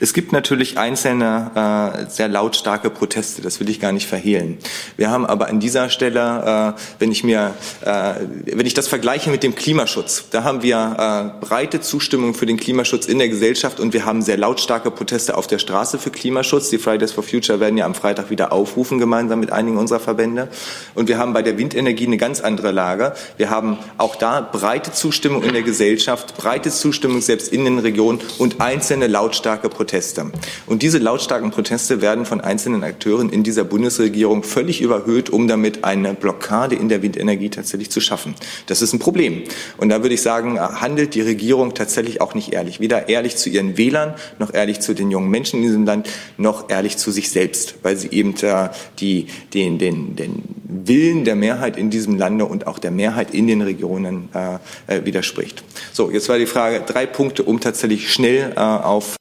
Es 0.00 0.14
gibt 0.14 0.32
natürlich 0.32 0.78
einzelne 0.78 2.06
sehr 2.08 2.28
lautstarke 2.28 2.90
Proteste. 2.90 3.42
Das 3.42 3.60
will 3.60 3.68
ich 3.68 3.80
gar 3.80 3.92
nicht 3.92 4.06
verhehlen. 4.06 4.58
Wir 4.96 5.10
haben 5.10 5.26
aber 5.26 5.48
an 5.48 5.60
dieser 5.60 5.90
Stelle, 5.90 6.74
wenn 6.98 7.12
ich 7.12 7.24
mir, 7.24 7.54
wenn 7.82 8.66
ich 8.66 8.74
das 8.74 8.88
vergleiche 8.88 9.30
mit 9.30 9.42
dem 9.42 9.54
Klimaschutz, 9.54 10.26
da 10.30 10.44
haben 10.44 10.62
wir 10.62 11.36
breite 11.40 11.80
Zustimmung 11.80 12.34
für 12.34 12.46
den 12.46 12.56
Klimaschutz 12.56 13.06
in 13.06 13.18
der 13.18 13.28
Gesellschaft 13.28 13.75
und 13.80 13.92
wir 13.92 14.04
haben 14.04 14.22
sehr 14.22 14.36
lautstarke 14.36 14.90
Proteste 14.90 15.36
auf 15.36 15.46
der 15.46 15.58
Straße 15.58 15.98
für 15.98 16.10
Klimaschutz. 16.10 16.70
Die 16.70 16.78
Fridays 16.78 17.12
for 17.12 17.22
Future 17.22 17.60
werden 17.60 17.76
ja 17.76 17.84
am 17.84 17.94
Freitag 17.94 18.30
wieder 18.30 18.52
aufrufen, 18.52 18.98
gemeinsam 18.98 19.40
mit 19.40 19.52
einigen 19.52 19.76
unserer 19.76 20.00
Verbände. 20.00 20.48
Und 20.94 21.08
wir 21.08 21.18
haben 21.18 21.32
bei 21.32 21.42
der 21.42 21.58
Windenergie 21.58 22.06
eine 22.06 22.16
ganz 22.16 22.40
andere 22.40 22.72
Lage. 22.72 23.14
Wir 23.36 23.50
haben 23.50 23.78
auch 23.98 24.16
da 24.16 24.40
breite 24.40 24.92
Zustimmung 24.92 25.42
in 25.42 25.52
der 25.52 25.62
Gesellschaft, 25.62 26.36
breite 26.36 26.70
Zustimmung 26.70 27.20
selbst 27.20 27.52
in 27.52 27.64
den 27.64 27.78
Regionen 27.78 28.20
und 28.38 28.60
einzelne 28.60 29.06
lautstarke 29.06 29.68
Proteste. 29.68 30.30
Und 30.66 30.82
diese 30.82 30.98
lautstarken 30.98 31.50
Proteste 31.50 32.00
werden 32.00 32.24
von 32.24 32.40
einzelnen 32.40 32.84
Akteuren 32.84 33.30
in 33.30 33.42
dieser 33.42 33.64
Bundesregierung 33.64 34.42
völlig 34.42 34.80
überhöht, 34.80 35.30
um 35.30 35.48
damit 35.48 35.84
eine 35.84 36.14
Blockade 36.14 36.76
in 36.76 36.88
der 36.88 37.02
Windenergie 37.02 37.50
tatsächlich 37.50 37.90
zu 37.90 38.00
schaffen. 38.00 38.34
Das 38.66 38.82
ist 38.82 38.92
ein 38.92 38.98
Problem. 38.98 39.42
Und 39.76 39.88
da 39.88 40.02
würde 40.02 40.14
ich 40.14 40.22
sagen, 40.22 40.60
handelt 40.60 41.14
die 41.14 41.22
Regierung 41.22 41.74
tatsächlich 41.74 42.20
auch 42.20 42.34
nicht 42.34 42.52
ehrlich. 42.52 42.80
Weder 42.80 43.08
ehrlich 43.08 43.36
zu 43.36 43.50
ihren 43.50 43.65
Wählern, 43.76 44.14
noch 44.38 44.52
ehrlich 44.54 44.80
zu 44.80 44.94
den 44.94 45.10
jungen 45.10 45.30
Menschen 45.30 45.56
in 45.58 45.62
diesem 45.62 45.84
Land, 45.84 46.08
noch 46.36 46.70
ehrlich 46.70 46.96
zu 46.96 47.10
sich 47.10 47.30
selbst, 47.30 47.76
weil 47.82 47.96
sie 47.96 48.08
eben 48.10 48.34
äh, 48.42 48.68
die, 48.98 49.26
den, 49.54 49.78
den, 49.78 50.16
den 50.16 50.42
Willen 50.64 51.24
der 51.24 51.36
Mehrheit 51.36 51.76
in 51.76 51.90
diesem 51.90 52.16
Lande 52.16 52.44
und 52.44 52.66
auch 52.66 52.78
der 52.78 52.90
Mehrheit 52.90 53.32
in 53.34 53.46
den 53.46 53.62
Regionen 53.62 54.28
äh, 54.34 54.58
äh, 54.86 55.04
widerspricht. 55.04 55.64
So, 55.92 56.10
jetzt 56.10 56.28
war 56.28 56.38
die 56.38 56.46
Frage, 56.46 56.82
drei 56.86 57.06
Punkte, 57.06 57.42
um 57.42 57.60
tatsächlich 57.60 58.12
schnell 58.12 58.52
äh, 58.56 58.60
auf 58.60 59.16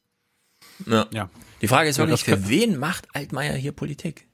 Ja. 0.86 1.08
Ja. 1.12 1.30
Die 1.62 1.68
Frage 1.68 1.90
ist 1.90 1.98
wirklich, 1.98 2.24
für 2.24 2.50
wen 2.50 2.78
macht 2.78 3.08
Altmaier 3.14 3.54
hier 3.54 3.72
Politik? 3.72 4.28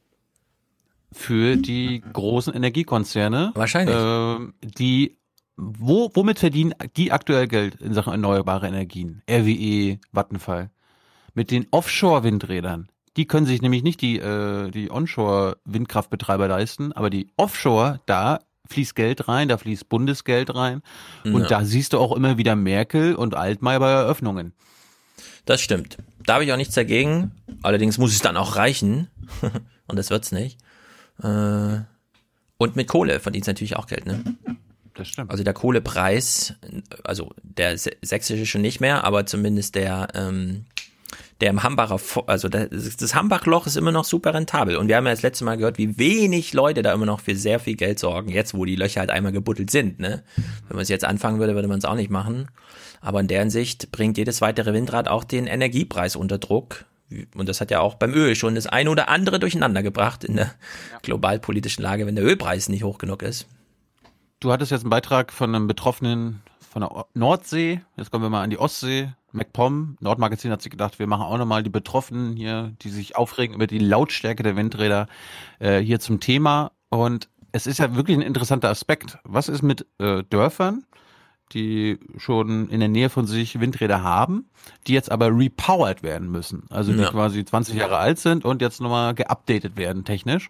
Für 1.13 1.55
die 1.57 2.01
großen 2.13 2.53
Energiekonzerne. 2.53 3.51
Wahrscheinlich. 3.53 3.95
ähm, 3.97 4.53
die, 4.63 5.17
wo, 5.63 6.09
womit 6.15 6.39
verdienen 6.39 6.73
die 6.97 7.11
aktuell 7.11 7.47
Geld 7.47 7.75
in 7.75 7.93
Sachen 7.93 8.11
erneuerbare 8.13 8.67
Energien? 8.67 9.21
RWE, 9.29 9.99
Vattenfall. 10.11 10.71
Mit 11.35 11.51
den 11.51 11.67
Offshore-Windrädern. 11.69 12.89
Die 13.15 13.27
können 13.27 13.45
sich 13.45 13.61
nämlich 13.61 13.83
nicht 13.83 14.01
die, 14.01 14.17
äh, 14.19 14.71
die 14.71 14.89
Onshore-Windkraftbetreiber 14.89 16.47
leisten, 16.47 16.91
aber 16.93 17.09
die 17.09 17.27
Offshore, 17.37 17.99
da 18.05 18.39
fließt 18.69 18.95
Geld 18.95 19.27
rein, 19.27 19.49
da 19.49 19.57
fließt 19.57 19.87
Bundesgeld 19.87 20.55
rein. 20.55 20.81
Und 21.23 21.41
Ja. 21.43 21.47
da 21.47 21.65
siehst 21.65 21.93
du 21.93 21.99
auch 21.99 22.15
immer 22.15 22.37
wieder 22.37 22.55
Merkel 22.55 23.15
und 23.15 23.35
Altmaier 23.35 23.79
bei 23.79 23.91
Eröffnungen. 23.91 24.53
Das 25.45 25.61
stimmt. 25.61 25.97
Da 26.25 26.35
habe 26.35 26.45
ich 26.45 26.51
auch 26.53 26.57
nichts 26.57 26.73
dagegen. 26.75 27.31
Allerdings 27.63 27.97
muss 27.97 28.13
es 28.13 28.19
dann 28.19 28.37
auch 28.37 28.55
reichen. 28.55 29.07
Und 29.87 29.97
das 29.97 30.09
wird's 30.09 30.31
nicht. 30.31 30.59
Äh, 31.21 31.79
Und 32.57 32.75
mit 32.75 32.87
Kohle 32.87 33.19
verdient 33.19 33.47
natürlich 33.47 33.75
auch 33.75 33.87
Geld, 33.87 34.05
ne? 34.05 34.23
Das 35.01 35.07
stimmt. 35.07 35.31
Also 35.31 35.43
der 35.43 35.55
Kohlepreis, 35.55 36.53
also 37.03 37.31
der 37.41 37.75
sächsische 37.75 38.45
schon 38.45 38.61
nicht 38.61 38.81
mehr, 38.81 39.03
aber 39.03 39.25
zumindest 39.25 39.73
der, 39.73 40.09
ähm, 40.13 40.65
der 41.39 41.49
im 41.49 41.63
Hambacher, 41.63 41.99
also 42.27 42.49
das, 42.49 42.97
das 42.97 43.15
Hambachloch 43.15 43.65
ist 43.65 43.77
immer 43.77 43.91
noch 43.91 44.05
super 44.05 44.35
rentabel. 44.35 44.77
Und 44.77 44.89
wir 44.89 44.97
haben 44.97 45.07
ja 45.07 45.11
das 45.11 45.23
letzte 45.23 45.43
Mal 45.43 45.57
gehört, 45.57 45.79
wie 45.79 45.97
wenig 45.97 46.53
Leute 46.53 46.83
da 46.83 46.93
immer 46.93 47.07
noch 47.07 47.19
für 47.19 47.35
sehr 47.35 47.59
viel 47.59 47.75
Geld 47.75 47.97
sorgen, 47.97 48.29
jetzt 48.29 48.53
wo 48.53 48.63
die 48.63 48.75
Löcher 48.75 48.99
halt 48.99 49.09
einmal 49.09 49.31
gebuddelt 49.31 49.71
sind. 49.71 49.99
Ne? 49.99 50.21
Wenn 50.67 50.75
man 50.75 50.83
es 50.83 50.89
jetzt 50.89 51.03
anfangen 51.03 51.39
würde, 51.39 51.55
würde 51.55 51.67
man 51.67 51.79
es 51.79 51.85
auch 51.85 51.95
nicht 51.95 52.11
machen. 52.11 52.51
Aber 53.01 53.19
in 53.19 53.27
deren 53.27 53.49
Sicht 53.49 53.91
bringt 53.91 54.19
jedes 54.19 54.39
weitere 54.39 54.71
Windrad 54.71 55.07
auch 55.07 55.23
den 55.23 55.47
Energiepreis 55.47 56.15
unter 56.15 56.37
Druck. 56.37 56.85
Und 57.35 57.49
das 57.49 57.59
hat 57.59 57.71
ja 57.71 57.79
auch 57.79 57.95
beim 57.95 58.13
Öl 58.13 58.35
schon 58.35 58.53
das 58.53 58.67
eine 58.67 58.91
oder 58.91 59.09
andere 59.09 59.39
durcheinander 59.39 59.81
gebracht 59.81 60.23
in 60.23 60.35
der 60.35 60.53
globalpolitischen 61.01 61.83
Lage, 61.83 62.05
wenn 62.05 62.15
der 62.15 62.23
Ölpreis 62.23 62.69
nicht 62.69 62.83
hoch 62.83 62.99
genug 62.99 63.23
ist. 63.23 63.47
Du 64.41 64.51
hattest 64.51 64.71
jetzt 64.71 64.81
einen 64.81 64.89
Beitrag 64.89 65.31
von 65.31 65.53
einem 65.53 65.67
Betroffenen 65.67 66.41
von 66.71 66.81
der 66.81 67.05
Nordsee. 67.13 67.81
Jetzt 67.95 68.09
kommen 68.09 68.23
wir 68.23 68.29
mal 68.31 68.41
an 68.41 68.49
die 68.49 68.57
Ostsee. 68.57 69.13
MacPom, 69.33 69.97
Nordmagazin 69.99 70.51
hat 70.51 70.63
sich 70.63 70.71
gedacht, 70.71 70.97
wir 70.97 71.05
machen 71.05 71.21
auch 71.21 71.37
nochmal 71.37 71.61
die 71.61 71.69
Betroffenen 71.69 72.35
hier, 72.35 72.73
die 72.81 72.89
sich 72.89 73.15
aufregen 73.15 73.55
über 73.55 73.67
die 73.67 73.77
Lautstärke 73.77 74.41
der 74.41 74.55
Windräder, 74.55 75.05
äh, 75.59 75.79
hier 75.79 75.99
zum 75.99 76.19
Thema. 76.19 76.71
Und 76.89 77.29
es 77.51 77.67
ist 77.67 77.77
ja 77.77 77.95
wirklich 77.95 78.17
ein 78.17 78.23
interessanter 78.23 78.69
Aspekt. 78.69 79.19
Was 79.23 79.47
ist 79.47 79.61
mit 79.61 79.85
äh, 79.99 80.23
Dörfern, 80.23 80.85
die 81.53 81.99
schon 82.17 82.67
in 82.69 82.79
der 82.79 82.89
Nähe 82.89 83.09
von 83.09 83.27
sich 83.27 83.59
Windräder 83.59 84.01
haben, 84.01 84.49
die 84.87 84.93
jetzt 84.93 85.11
aber 85.11 85.27
repowered 85.27 86.01
werden 86.01 86.31
müssen? 86.31 86.63
Also 86.71 86.91
die 86.93 86.99
Ja. 86.99 87.11
quasi 87.11 87.45
20 87.45 87.75
Jahre 87.75 87.97
alt 87.97 88.17
sind 88.17 88.43
und 88.43 88.59
jetzt 88.63 88.81
nochmal 88.81 89.13
geupdatet 89.13 89.77
werden 89.77 90.03
technisch. 90.03 90.49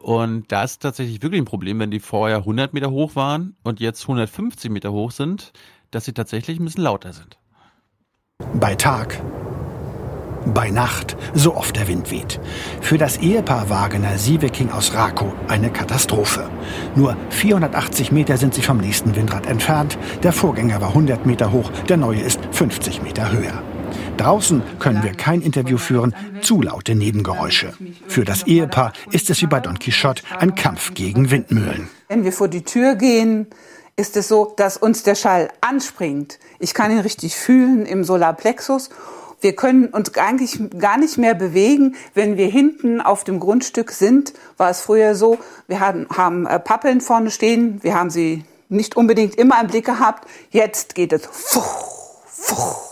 Und 0.00 0.50
da 0.50 0.64
ist 0.64 0.80
tatsächlich 0.80 1.22
wirklich 1.22 1.42
ein 1.42 1.46
Problem, 1.46 1.78
wenn 1.78 1.90
die 1.90 2.00
vorher 2.00 2.38
100 2.38 2.72
Meter 2.72 2.90
hoch 2.90 3.16
waren 3.16 3.54
und 3.62 3.80
jetzt 3.80 4.02
150 4.02 4.70
Meter 4.70 4.92
hoch 4.92 5.10
sind, 5.10 5.52
dass 5.90 6.06
sie 6.06 6.14
tatsächlich 6.14 6.58
ein 6.58 6.64
bisschen 6.64 6.84
lauter 6.84 7.12
sind. 7.12 7.38
Bei 8.54 8.74
Tag, 8.74 9.20
bei 10.46 10.70
Nacht, 10.70 11.18
so 11.34 11.54
oft 11.54 11.76
der 11.76 11.86
Wind 11.86 12.10
weht. 12.10 12.40
Für 12.80 12.96
das 12.96 13.18
Ehepaar 13.18 13.68
Wagener 13.68 14.16
Sieveking 14.16 14.70
aus 14.70 14.94
Rakow 14.94 15.34
eine 15.48 15.70
Katastrophe. 15.70 16.48
Nur 16.96 17.14
480 17.28 18.10
Meter 18.10 18.38
sind 18.38 18.54
sie 18.54 18.62
vom 18.62 18.78
nächsten 18.78 19.14
Windrad 19.14 19.44
entfernt. 19.44 19.98
Der 20.22 20.32
Vorgänger 20.32 20.80
war 20.80 20.88
100 20.88 21.26
Meter 21.26 21.52
hoch, 21.52 21.70
der 21.90 21.98
neue 21.98 22.20
ist 22.20 22.40
50 22.52 23.02
Meter 23.02 23.30
höher. 23.30 23.62
Draußen 24.16 24.62
können 24.78 25.02
wir 25.02 25.12
kein 25.12 25.42
Interview 25.42 25.78
führen, 25.78 26.14
zu 26.42 26.62
laute 26.62 26.94
Nebengeräusche. 26.94 27.74
Für 28.06 28.24
das 28.24 28.46
Ehepaar 28.46 28.92
ist 29.10 29.30
es 29.30 29.40
wie 29.42 29.46
bei 29.46 29.60
Don 29.60 29.78
Quixote 29.78 30.22
ein 30.38 30.54
Kampf 30.54 30.94
gegen 30.94 31.30
Windmühlen. 31.30 31.88
Wenn 32.08 32.24
wir 32.24 32.32
vor 32.32 32.48
die 32.48 32.62
Tür 32.62 32.96
gehen, 32.96 33.46
ist 33.96 34.16
es 34.16 34.28
so, 34.28 34.54
dass 34.56 34.76
uns 34.76 35.02
der 35.02 35.14
Schall 35.14 35.50
anspringt. 35.60 36.38
Ich 36.58 36.74
kann 36.74 36.90
ihn 36.90 37.00
richtig 37.00 37.36
fühlen 37.36 37.86
im 37.86 38.04
Solarplexus 38.04 38.90
Wir 39.42 39.56
können 39.56 39.86
uns 39.86 40.14
eigentlich 40.16 40.58
gar 40.78 40.98
nicht 40.98 41.16
mehr 41.16 41.34
bewegen. 41.34 41.96
Wenn 42.14 42.36
wir 42.36 42.46
hinten 42.48 43.00
auf 43.00 43.24
dem 43.24 43.40
Grundstück 43.40 43.90
sind, 43.90 44.34
war 44.58 44.70
es 44.70 44.80
früher 44.80 45.14
so, 45.14 45.38
wir 45.66 45.80
haben, 45.80 46.06
haben 46.14 46.46
äh, 46.46 46.58
Pappeln 46.58 47.00
vorne 47.00 47.30
stehen, 47.30 47.82
wir 47.82 47.94
haben 47.94 48.10
sie 48.10 48.44
nicht 48.68 48.96
unbedingt 48.96 49.34
immer 49.36 49.60
im 49.60 49.68
Blick 49.68 49.86
gehabt. 49.86 50.28
Jetzt 50.50 50.94
geht 50.94 51.12
es 51.12 51.26
fuch, 51.26 52.22
fuch. 52.26 52.89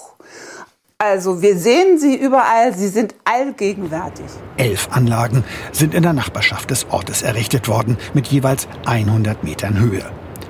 Also 1.01 1.43
wir 1.43 1.57
sehen 1.57 1.97
sie 1.97 2.17
überall, 2.17 2.75
sie 2.77 2.89
sind 2.89 3.15
allgegenwärtig. 3.25 4.27
Elf 4.57 4.89
Anlagen 4.91 5.45
sind 5.71 5.95
in 5.95 6.03
der 6.03 6.13
Nachbarschaft 6.13 6.71
des 6.71 6.91
Ortes 6.91 7.23
errichtet 7.23 7.69
worden, 7.69 7.97
mit 8.15 8.27
jeweils 8.27 8.67
100 8.85 9.45
Metern 9.45 9.79
Höhe. 9.79 10.05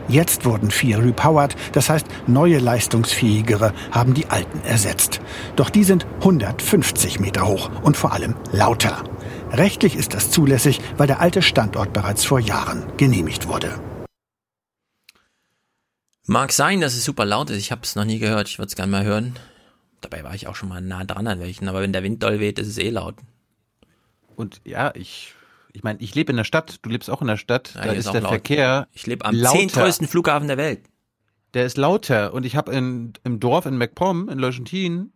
Jetzt 0.09 0.47
wurden 0.47 0.70
vier 0.70 1.05
repowered, 1.05 1.55
das 1.73 1.91
heißt 1.91 2.07
neue 2.27 2.60
leistungsfähigere 2.60 3.75
haben 3.91 4.15
die 4.15 4.31
alten 4.31 4.62
ersetzt. 4.67 5.20
Doch 5.57 5.68
die 5.68 5.85
sind 5.85 6.07
150 6.20 7.20
Meter 7.20 7.47
hoch 7.47 7.70
und 7.83 7.99
vor 7.99 8.15
allem 8.15 8.35
lauter. 8.51 9.05
Rechtlich 9.52 9.97
ist 9.97 10.15
das 10.15 10.31
zulässig, 10.31 10.81
weil 10.97 11.07
der 11.07 11.20
alte 11.20 11.43
Standort 11.43 11.93
bereits 11.93 12.25
vor 12.25 12.41
Jahren 12.41 12.91
genehmigt 12.97 13.49
wurde. 13.49 13.78
Mag 16.25 16.52
sein, 16.52 16.81
dass 16.81 16.94
es 16.94 17.05
super 17.05 17.27
laut 17.27 17.51
ist. 17.51 17.59
Ich 17.59 17.70
habe 17.70 17.83
es 17.85 17.97
noch 17.97 18.07
nie 18.07 18.18
gehört. 18.18 18.49
Ich 18.49 18.59
würde 18.59 18.68
es 18.68 18.77
gerne 18.77 18.93
mal 18.93 19.05
hören. 19.05 19.35
Dabei 20.01 20.25
war 20.25 20.35
ich 20.35 20.47
auch 20.47 20.57
schon 20.57 20.68
mal 20.68 20.81
nah 20.81 21.05
dran 21.05 21.27
an 21.27 21.41
welchen. 21.41 21.68
Aber 21.68 21.81
wenn 21.81 21.93
der 21.93 22.02
Wind 22.02 22.23
doll 22.23 22.41
weht, 22.41 22.59
ist 22.59 22.68
es 22.68 22.78
eh 22.78 22.91
laut. 22.91 23.17
Und 24.36 24.60
ja, 24.65 24.93
ich, 24.94 25.35
ich 25.73 25.83
meine, 25.83 26.01
ich 26.01 26.15
lebe 26.15 26.31
in 26.31 26.36
der 26.36 26.44
Stadt. 26.44 26.77
Du 26.83 26.91
lebst 26.91 27.10
auch 27.10 27.20
in 27.20 27.27
der 27.27 27.36
Stadt. 27.36 27.75
Ja, 27.75 27.86
da 27.86 27.93
ist 27.93 28.07
auch 28.09 28.12
der 28.12 28.23
laut. 28.23 28.31
Verkehr. 28.31 28.89
Ich 28.93 29.07
lebe 29.07 29.25
am 29.25 29.35
zehntgrößten 29.35 30.07
Flughafen 30.07 30.49
der 30.49 30.57
Welt. 30.57 30.83
Der 31.55 31.65
ist 31.65 31.77
lauter. 31.77 32.33
Und 32.35 32.44
ich 32.44 32.57
habe 32.57 32.73
im 32.73 33.12
Dorf 33.41 33.67
in 33.67 33.78
MacPom, 33.78 34.28
in 34.28 34.39
Leuschentin, 34.39 35.12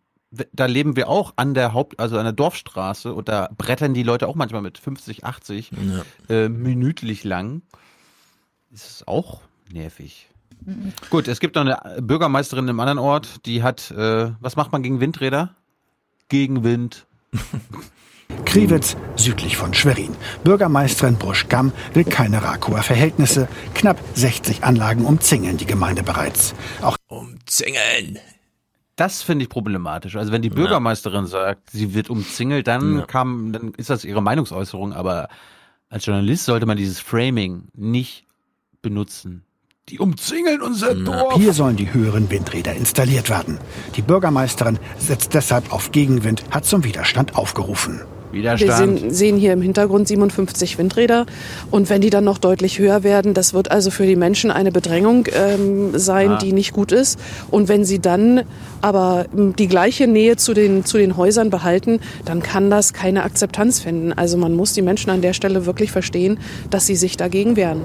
da 0.52 0.66
leben 0.66 0.96
wir 0.96 1.08
auch 1.08 1.34
an 1.36 1.54
der 1.54 1.74
Haupt, 1.74 2.00
also 2.00 2.16
an 2.18 2.24
der 2.24 2.32
Dorfstraße 2.32 3.12
und 3.12 3.28
da 3.28 3.50
brettern 3.56 3.94
die 3.94 4.02
Leute 4.02 4.28
auch 4.28 4.34
manchmal 4.34 4.62
mit 4.62 4.78
50, 4.78 5.24
80 5.24 5.70
äh, 6.28 6.48
minütlich 6.48 7.22
lang. 7.24 7.62
Ist 8.70 8.88
es 8.88 9.06
auch 9.06 9.42
nervig. 9.70 10.28
Gut, 11.10 11.28
es 11.28 11.40
gibt 11.40 11.56
noch 11.56 11.62
eine 11.62 12.00
Bürgermeisterin 12.02 12.68
im 12.68 12.80
anderen 12.80 12.98
Ort, 12.98 13.46
die 13.46 13.62
hat, 13.62 13.90
äh, 13.90 14.30
was 14.40 14.56
macht 14.56 14.72
man 14.72 14.82
gegen 14.82 15.00
Windräder? 15.00 15.54
Gegen 16.28 16.64
Wind. 16.64 17.06
Kriwitz, 18.46 18.96
südlich 19.16 19.56
von 19.56 19.74
Schwerin. 19.74 20.14
Bürgermeisterin 20.44 21.16
Brusch-Gamm 21.16 21.72
will 21.92 22.04
keine 22.04 22.42
Rakower 22.42 22.82
Verhältnisse. 22.82 23.46
Knapp 23.74 23.98
60 24.14 24.64
Anlagen 24.64 25.04
umzingeln 25.04 25.58
die 25.58 25.66
Gemeinde 25.66 26.02
bereits. 26.02 26.54
Auch 26.80 26.96
Umzingeln. 27.08 28.18
Das 28.96 29.22
finde 29.22 29.44
ich 29.44 29.48
problematisch. 29.48 30.16
Also 30.16 30.32
wenn 30.32 30.42
die 30.42 30.50
Bürgermeisterin 30.50 31.26
sagt, 31.26 31.70
sie 31.70 31.94
wird 31.94 32.08
umzingelt, 32.10 32.66
dann 32.66 33.00
Ja. 33.00 33.06
kam, 33.06 33.52
dann 33.52 33.72
ist 33.74 33.90
das 33.90 34.04
ihre 34.04 34.22
Meinungsäußerung. 34.22 34.92
Aber 34.92 35.28
als 35.88 36.06
Journalist 36.06 36.44
sollte 36.46 36.66
man 36.66 36.76
dieses 36.76 37.00
Framing 37.00 37.68
nicht 37.74 38.26
benutzen. 38.80 39.44
Die 39.92 39.98
umzingeln 39.98 40.62
unser 40.62 40.94
Dorf. 40.94 41.34
Hier 41.34 41.52
sollen 41.52 41.76
die 41.76 41.92
höheren 41.92 42.30
Windräder 42.30 42.72
installiert 42.72 43.28
werden. 43.28 43.58
Die 43.94 44.00
Bürgermeisterin 44.00 44.78
setzt 44.98 45.34
deshalb 45.34 45.70
auf 45.70 45.92
Gegenwind, 45.92 46.44
hat 46.50 46.64
zum 46.64 46.82
Widerstand 46.82 47.36
aufgerufen. 47.36 48.00
Wir 48.32 48.56
sehen, 48.56 49.10
sehen 49.10 49.36
hier 49.36 49.52
im 49.52 49.60
Hintergrund 49.60 50.08
57 50.08 50.78
Windräder 50.78 51.26
und 51.70 51.90
wenn 51.90 52.00
die 52.00 52.08
dann 52.08 52.24
noch 52.24 52.38
deutlich 52.38 52.78
höher 52.78 53.02
werden, 53.02 53.34
das 53.34 53.52
wird 53.52 53.70
also 53.70 53.90
für 53.90 54.06
die 54.06 54.16
Menschen 54.16 54.50
eine 54.50 54.72
Bedrängung 54.72 55.26
ähm, 55.34 55.90
sein, 55.98 56.30
Ah. 56.30 56.38
die 56.38 56.54
nicht 56.54 56.72
gut 56.72 56.90
ist. 56.92 57.18
Und 57.50 57.68
wenn 57.68 57.84
sie 57.84 57.98
dann 57.98 58.44
aber 58.80 59.26
ähm, 59.36 59.54
die 59.56 59.68
gleiche 59.68 60.06
Nähe 60.06 60.36
zu 60.36 60.54
den, 60.54 60.86
zu 60.86 60.96
den 60.96 61.18
Häusern 61.18 61.50
behalten, 61.50 62.00
dann 62.24 62.42
kann 62.42 62.70
das 62.70 62.94
keine 62.94 63.24
Akzeptanz 63.24 63.80
finden. 63.80 64.14
Also 64.14 64.38
man 64.38 64.54
muss 64.54 64.72
die 64.72 64.80
Menschen 64.80 65.10
an 65.10 65.20
der 65.20 65.34
Stelle 65.34 65.66
wirklich 65.66 65.92
verstehen, 65.92 66.38
dass 66.70 66.86
sie 66.86 66.96
sich 66.96 67.18
dagegen 67.18 67.56
wehren. 67.56 67.82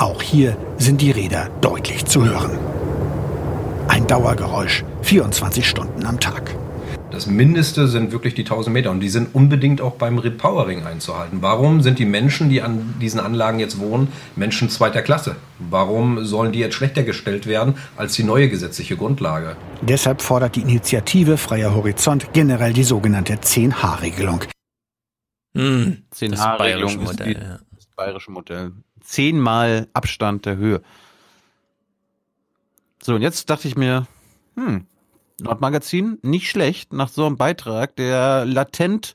Auch 0.00 0.22
hier 0.22 0.56
sind 0.78 1.02
die 1.02 1.10
Räder 1.10 1.50
deutlich 1.60 2.06
zu 2.06 2.24
hören. 2.24 2.58
Ein 3.86 4.06
Dauergeräusch, 4.06 4.82
24 5.02 5.68
Stunden 5.68 6.06
am 6.06 6.18
Tag. 6.18 6.56
Das 7.10 7.26
Mindeste 7.26 7.86
sind 7.86 8.10
wirklich 8.10 8.32
die 8.32 8.44
1000 8.44 8.72
Meter 8.72 8.92
und 8.92 9.00
die 9.00 9.10
sind 9.10 9.34
unbedingt 9.34 9.82
auch 9.82 9.96
beim 9.96 10.16
Repowering 10.16 10.86
einzuhalten. 10.86 11.42
Warum 11.42 11.82
sind 11.82 11.98
die 11.98 12.06
Menschen, 12.06 12.48
die 12.48 12.62
an 12.62 12.94
diesen 12.98 13.20
Anlagen 13.20 13.60
jetzt 13.60 13.78
wohnen, 13.78 14.08
Menschen 14.36 14.70
zweiter 14.70 15.02
Klasse? 15.02 15.36
Warum 15.58 16.24
sollen 16.24 16.52
die 16.52 16.60
jetzt 16.60 16.76
schlechter 16.76 17.02
gestellt 17.02 17.46
werden 17.46 17.74
als 17.98 18.14
die 18.14 18.24
neue 18.24 18.48
gesetzliche 18.48 18.96
Grundlage? 18.96 19.54
Deshalb 19.82 20.22
fordert 20.22 20.56
die 20.56 20.62
Initiative 20.62 21.36
Freier 21.36 21.74
Horizont 21.74 22.32
generell 22.32 22.72
die 22.72 22.84
sogenannte 22.84 23.34
10H-Regelung. 23.34 24.44
Hm, 25.54 26.04
10 26.10 26.30
das 26.30 26.40
bayerische 26.56 26.98
Modell, 27.00 27.60
das 27.76 27.86
bayerische 27.94 28.30
Modell. 28.30 28.72
Zehnmal 29.10 29.88
Abstand 29.92 30.46
der 30.46 30.56
Höhe. 30.56 30.82
So, 33.02 33.16
und 33.16 33.22
jetzt 33.22 33.50
dachte 33.50 33.66
ich 33.66 33.76
mir, 33.76 34.06
hm, 34.54 34.86
Nordmagazin, 35.40 36.18
nicht 36.22 36.48
schlecht, 36.48 36.92
nach 36.92 37.08
so 37.08 37.26
einem 37.26 37.36
Beitrag, 37.36 37.96
der 37.96 38.44
latent 38.44 39.14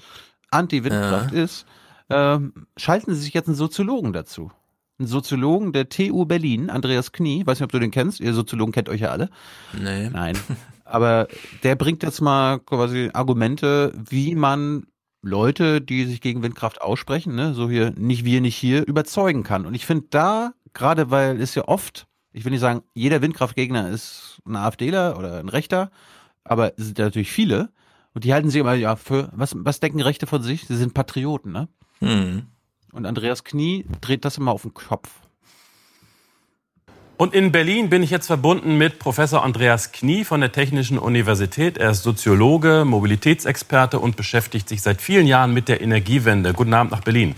Anti-Windkraft 0.51 1.31
ist, 1.31 1.65
ähm, 2.09 2.67
schalten 2.75 3.15
Sie 3.15 3.21
sich 3.21 3.33
jetzt 3.33 3.47
einen 3.47 3.55
Soziologen 3.55 4.11
dazu. 4.11 4.51
Einen 4.99 5.07
Soziologen 5.07 5.71
der 5.71 5.87
TU 5.87 6.25
Berlin, 6.25 6.69
Andreas 6.69 7.13
Knie, 7.13 7.45
weiß 7.45 7.59
nicht, 7.59 7.65
ob 7.65 7.71
du 7.71 7.79
den 7.79 7.91
kennst, 7.91 8.19
ihr 8.19 8.33
Soziologen 8.33 8.73
kennt 8.73 8.89
euch 8.89 8.99
ja 8.99 9.11
alle. 9.11 9.29
Nee. 9.71 10.09
Nein. 10.09 10.37
Aber 10.83 11.29
der 11.63 11.77
bringt 11.77 12.03
jetzt 12.03 12.19
mal 12.19 12.59
quasi 12.59 13.11
Argumente, 13.13 13.93
wie 13.95 14.35
man 14.35 14.87
Leute, 15.25 15.81
die 15.81 16.05
sich 16.05 16.21
gegen 16.21 16.43
Windkraft 16.43 16.81
aussprechen, 16.81 17.35
ne, 17.35 17.55
so 17.55 17.67
hier, 17.67 17.91
nicht 17.97 18.25
wir, 18.25 18.41
nicht 18.41 18.55
hier, 18.55 18.87
überzeugen 18.87 19.43
kann. 19.43 19.65
Und 19.65 19.73
ich 19.73 19.85
finde 19.85 20.05
da, 20.11 20.53
gerade 20.73 21.09
weil 21.09 21.41
es 21.41 21.55
ja 21.55 21.67
oft, 21.67 22.05
ich 22.31 22.45
will 22.45 22.51
nicht 22.51 22.61
sagen, 22.61 22.83
jeder 22.93 23.23
Windkraftgegner 23.23 23.89
ist 23.89 24.39
ein 24.45 24.55
AfDler 24.55 25.17
oder 25.17 25.39
ein 25.39 25.49
Rechter, 25.49 25.89
aber 26.43 26.77
es 26.77 26.85
sind 26.85 26.99
ja 26.99 27.05
natürlich 27.05 27.31
viele. 27.31 27.69
Und 28.13 28.23
die 28.23 28.33
halten 28.33 28.49
sich 28.51 28.61
immer, 28.61 28.75
ja, 28.75 28.95
für, 28.95 29.29
was, 29.33 29.55
was 29.57 29.79
denken 29.79 30.01
Rechte 30.01 30.27
von 30.27 30.43
sich? 30.43 30.67
Sie 30.67 30.77
sind 30.77 30.93
Patrioten, 30.93 31.51
ne? 31.51 31.67
Hm. 31.99 32.43
Und 32.93 33.05
Andreas 33.05 33.43
Knie 33.43 33.85
dreht 34.01 34.25
das 34.25 34.37
immer 34.37 34.51
auf 34.51 34.61
den 34.61 34.73
Kopf. 34.73 35.09
Und 37.17 37.33
in 37.33 37.53
Berlin 37.53 37.89
bin 37.89 38.03
ich 38.03 38.09
jetzt 38.09 38.27
verbunden 38.27 38.77
mit 38.77 38.99
Professor 38.99 39.41
Andreas 39.41 39.93
Knie 39.93 40.25
von 40.25 40.41
der 40.41 40.51
Technischen 40.51 40.99
Universität. 40.99 41.77
Er 41.77 41.91
ist 41.91 42.03
Soziologe, 42.03 42.83
Mobilitätsexperte 42.85 43.99
und 43.99 44.17
beschäftigt 44.17 44.67
sich 44.67 44.81
seit 44.81 45.01
vielen 45.01 45.25
Jahren 45.25 45.53
mit 45.53 45.69
der 45.69 45.79
Energiewende. 45.79 46.51
Guten 46.51 46.73
Abend 46.73 46.91
nach 46.91 47.01
Berlin. 47.01 47.35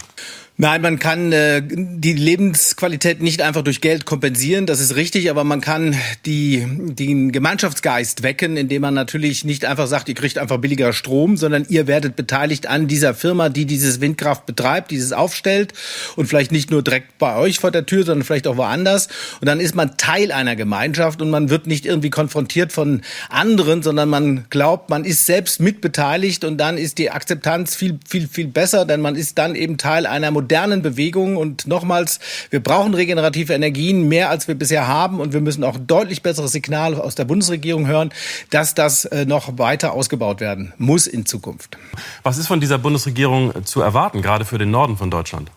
Nein, 0.60 0.82
man 0.82 0.98
kann 0.98 1.32
äh, 1.32 1.62
die 1.64 2.14
Lebensqualität 2.14 3.22
nicht 3.22 3.44
einfach 3.44 3.62
durch 3.62 3.80
Geld 3.80 4.08
kompensieren, 4.08 4.66
das 4.66 4.80
ist 4.80 4.96
richtig, 4.96 5.30
aber 5.30 5.44
man 5.44 5.62
kann 5.62 5.96
die, 6.26 6.66
den 6.68 7.32
Gemeinschaftsgeist 7.32 8.24
wecken, 8.24 8.58
indem 8.58 8.82
man 8.82 8.96
natürlich 8.96 9.46
nicht 9.46 9.66
einfach 9.66 9.86
sagt, 9.86 10.10
ihr 10.10 10.16
kriegt 10.16 10.40
einfach 10.40 10.58
billiger 10.58 10.94
Strom, 10.94 11.38
sondern 11.38 11.68
ihr 11.70 11.86
werdet 11.86 12.16
beteiligt 12.16 12.66
an 12.66 12.88
dieser 12.88 13.14
Firma, 13.14 13.50
die 13.50 13.66
dieses 13.66 14.02
Windkraft 14.02 14.48
betreibt, 14.48 14.90
dieses 14.90 15.14
aufstellt 15.14 15.74
und 16.16 16.26
vielleicht 16.26 16.52
nicht 16.52 16.72
nur 16.72 16.82
direkt 16.82 17.20
bei 17.20 17.36
euch 17.38 17.60
vor 17.60 17.70
der 17.70 17.86
Tür, 17.86 18.04
sondern 18.04 18.26
vielleicht 18.26 18.48
auch 18.48 18.58
woanders. 18.58 19.10
Und 19.40 19.46
dann 19.46 19.60
ist 19.60 19.76
man 19.76 19.96
Teil 19.98 20.32
einer 20.32 20.56
Gemeinschaft 20.56 21.22
und 21.22 21.30
man 21.30 21.52
wird 21.52 21.68
nicht 21.68 21.86
irgendwie 21.86 22.10
konfrontiert 22.10 22.74
von 22.74 23.02
anderen, 23.30 23.84
sondern 23.84 24.10
man 24.10 24.46
glaubt, 24.50 24.90
man 24.90 25.06
ist 25.06 25.28
selbst 25.28 25.60
mitbeteiligt 25.60 26.44
und 26.44 26.58
dann 26.58 26.80
ist 26.80 26.98
die 26.98 27.12
Akzeptanz 27.12 27.76
viel, 27.76 28.00
viel, 28.10 28.28
viel 28.28 28.48
besser, 28.48 28.86
denn 28.86 29.02
man 29.02 29.16
ist 29.16 29.38
dann 29.38 29.54
eben 29.54 29.78
Teil 29.78 30.08
einer 30.08 30.32
modernen 30.48 30.82
Bewegung. 30.82 31.36
Und 31.36 31.68
nochmals, 31.68 32.20
wir 32.52 32.62
brauchen 32.62 32.94
regenerative 32.94 33.54
Energien 33.54 34.08
mehr, 34.08 34.30
als 34.30 34.48
wir 34.48 34.56
bisher 34.56 34.88
haben. 34.88 35.20
Und 35.20 35.34
wir 35.34 35.42
müssen 35.42 35.66
auch 35.66 35.76
deutlich 35.78 36.24
besseres 36.24 36.54
Signal 36.54 36.96
aus 36.96 37.16
der 37.16 37.26
Bundesregierung 37.26 37.86
hören, 37.86 38.12
dass 38.50 38.74
das 38.74 39.04
äh, 39.04 39.26
noch 39.26 39.58
weiter 39.58 39.92
ausgebaut 39.92 40.40
werden 40.40 40.74
muss 40.78 41.06
in 41.06 41.26
Zukunft. 41.26 41.78
Was 42.24 42.38
ist 42.38 42.48
von 42.48 42.62
dieser 42.62 42.78
Bundesregierung 42.78 43.66
zu 43.66 43.82
erwarten, 43.82 44.22
gerade 44.22 44.46
für 44.46 44.58
den 44.58 44.72
Norden 44.72 44.96
von 44.96 45.12
Deutschland? 45.12 45.52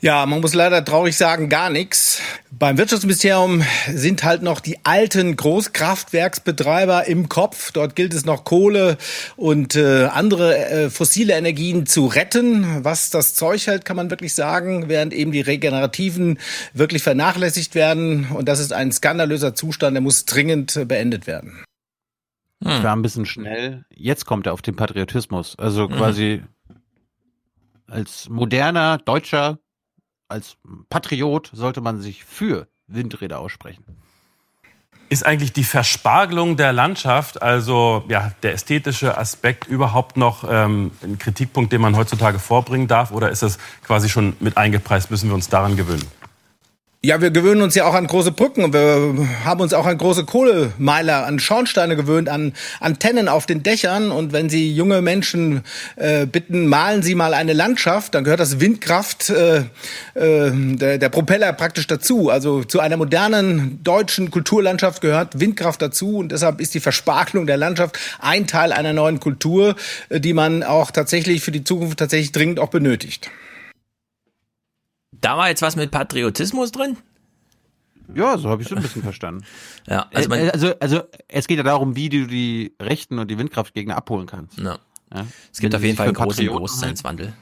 Ja, 0.00 0.24
man 0.26 0.40
muss 0.40 0.54
leider 0.54 0.84
traurig 0.84 1.16
sagen, 1.16 1.48
gar 1.48 1.70
nichts. 1.70 2.22
Beim 2.52 2.78
Wirtschaftsministerium 2.78 3.64
sind 3.92 4.22
halt 4.22 4.42
noch 4.42 4.60
die 4.60 4.78
alten 4.84 5.34
Großkraftwerksbetreiber 5.34 7.08
im 7.08 7.28
Kopf. 7.28 7.72
Dort 7.72 7.96
gilt 7.96 8.14
es 8.14 8.24
noch 8.24 8.44
Kohle 8.44 8.96
und 9.34 9.74
äh, 9.74 10.04
andere 10.04 10.56
äh, 10.68 10.90
fossile 10.90 11.34
Energien 11.36 11.84
zu 11.86 12.06
retten. 12.06 12.84
Was 12.84 13.10
das 13.10 13.34
Zeug 13.34 13.66
hält, 13.66 13.84
kann 13.84 13.96
man 13.96 14.08
wirklich 14.08 14.36
sagen, 14.36 14.88
während 14.88 15.12
eben 15.12 15.32
die 15.32 15.40
regenerativen 15.40 16.38
wirklich 16.74 17.02
vernachlässigt 17.02 17.74
werden. 17.74 18.28
Und 18.30 18.46
das 18.48 18.60
ist 18.60 18.72
ein 18.72 18.92
skandalöser 18.92 19.56
Zustand, 19.56 19.94
der 19.94 20.00
muss 20.00 20.26
dringend 20.26 20.76
äh, 20.76 20.84
beendet 20.84 21.26
werden. 21.26 21.64
Ich 22.60 22.82
war 22.84 22.94
ein 22.94 23.02
bisschen 23.02 23.26
schnell. 23.26 23.84
Jetzt 23.90 24.26
kommt 24.26 24.46
er 24.46 24.52
auf 24.52 24.62
den 24.62 24.76
Patriotismus. 24.76 25.56
Also 25.58 25.88
Mhm. 25.88 25.92
quasi 25.92 26.42
als 27.88 28.28
moderner 28.28 28.98
Deutscher, 28.98 29.58
als 30.28 30.56
Patriot 30.90 31.50
sollte 31.52 31.80
man 31.80 32.00
sich 32.00 32.24
für 32.24 32.68
Windräder 32.86 33.40
aussprechen. 33.40 33.84
Ist 35.10 35.24
eigentlich 35.24 35.54
die 35.54 35.64
Verspargelung 35.64 36.58
der 36.58 36.74
Landschaft, 36.74 37.40
also 37.40 38.04
ja, 38.08 38.32
der 38.42 38.52
ästhetische 38.52 39.16
Aspekt 39.16 39.66
überhaupt 39.66 40.18
noch 40.18 40.44
ähm, 40.46 40.90
ein 41.02 41.18
Kritikpunkt, 41.18 41.72
den 41.72 41.80
man 41.80 41.96
heutzutage 41.96 42.38
vorbringen 42.38 42.88
darf? 42.88 43.10
Oder 43.10 43.30
ist 43.30 43.42
das 43.42 43.58
quasi 43.82 44.10
schon 44.10 44.36
mit 44.38 44.58
eingepreist? 44.58 45.10
Müssen 45.10 45.30
wir 45.30 45.34
uns 45.34 45.48
daran 45.48 45.76
gewöhnen? 45.76 46.06
Ja, 47.00 47.20
wir 47.20 47.30
gewöhnen 47.30 47.62
uns 47.62 47.76
ja 47.76 47.86
auch 47.86 47.94
an 47.94 48.08
große 48.08 48.32
Brücken. 48.32 48.72
Wir 48.72 49.28
haben 49.44 49.60
uns 49.60 49.72
auch 49.72 49.86
an 49.86 49.96
große 49.96 50.24
Kohlemeiler, 50.24 51.26
an 51.26 51.38
Schornsteine 51.38 51.94
gewöhnt, 51.94 52.28
an 52.28 52.54
Antennen 52.80 53.28
auf 53.28 53.46
den 53.46 53.62
Dächern. 53.62 54.10
Und 54.10 54.32
wenn 54.32 54.50
Sie 54.50 54.74
junge 54.74 55.00
Menschen 55.00 55.62
äh, 55.94 56.26
bitten, 56.26 56.66
malen 56.66 57.04
Sie 57.04 57.14
mal 57.14 57.34
eine 57.34 57.52
Landschaft, 57.52 58.16
dann 58.16 58.24
gehört 58.24 58.40
das 58.40 58.58
Windkraft, 58.58 59.30
äh, 59.30 59.58
äh, 59.58 60.50
der, 60.52 60.98
der 60.98 61.08
Propeller 61.08 61.52
praktisch 61.52 61.86
dazu. 61.86 62.30
Also 62.30 62.64
zu 62.64 62.80
einer 62.80 62.96
modernen 62.96 63.80
deutschen 63.84 64.32
Kulturlandschaft 64.32 65.00
gehört 65.00 65.38
Windkraft 65.38 65.80
dazu. 65.80 66.16
Und 66.16 66.32
deshalb 66.32 66.60
ist 66.60 66.74
die 66.74 66.80
Verspargelung 66.80 67.46
der 67.46 67.58
Landschaft 67.58 67.96
ein 68.18 68.48
Teil 68.48 68.72
einer 68.72 68.92
neuen 68.92 69.20
Kultur, 69.20 69.76
äh, 70.08 70.18
die 70.18 70.32
man 70.32 70.64
auch 70.64 70.90
tatsächlich 70.90 71.42
für 71.42 71.52
die 71.52 71.62
Zukunft 71.62 72.00
tatsächlich 72.00 72.32
dringend 72.32 72.58
auch 72.58 72.70
benötigt. 72.70 73.30
Da 75.20 75.36
war 75.36 75.48
jetzt 75.48 75.62
was 75.62 75.76
mit 75.76 75.90
Patriotismus 75.90 76.72
drin? 76.72 76.96
Ja, 78.14 78.38
so 78.38 78.48
habe 78.48 78.62
ich 78.62 78.68
schon 78.68 78.78
ein 78.78 78.82
bisschen 78.82 79.02
verstanden. 79.02 79.44
Ja, 79.88 80.06
also, 80.12 80.30
also, 80.32 80.74
also 80.80 81.02
es 81.28 81.46
geht 81.46 81.56
ja 81.56 81.62
darum, 81.62 81.96
wie 81.96 82.10
du 82.10 82.26
die 82.26 82.74
Rechten 82.80 83.18
und 83.18 83.30
die 83.30 83.38
Windkraftgegner 83.38 83.96
abholen 83.96 84.26
kannst. 84.26 84.58
Ja. 84.58 84.78
Ja? 85.14 85.26
Es 85.50 85.60
gibt 85.60 85.72
Wenn 85.72 85.78
auf 85.78 85.84
jeden 85.84 85.96
Fall 85.96 86.06
einen 86.06 86.14
großen 86.14 86.28
Patrioten 86.28 86.56
Bewusstseinswandel. 86.56 87.32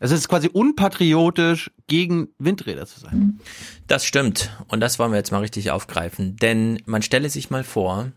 Es 0.00 0.10
ist 0.10 0.28
quasi 0.28 0.48
unpatriotisch, 0.48 1.70
gegen 1.86 2.28
Windräder 2.38 2.84
zu 2.86 3.00
sein. 3.00 3.40
Das 3.86 4.04
stimmt. 4.04 4.50
Und 4.68 4.80
das 4.80 4.98
wollen 4.98 5.12
wir 5.12 5.16
jetzt 5.16 5.30
mal 5.30 5.38
richtig 5.38 5.70
aufgreifen. 5.70 6.36
Denn 6.36 6.82
man 6.84 7.02
stelle 7.02 7.30
sich 7.30 7.48
mal 7.48 7.64
vor, 7.64 8.12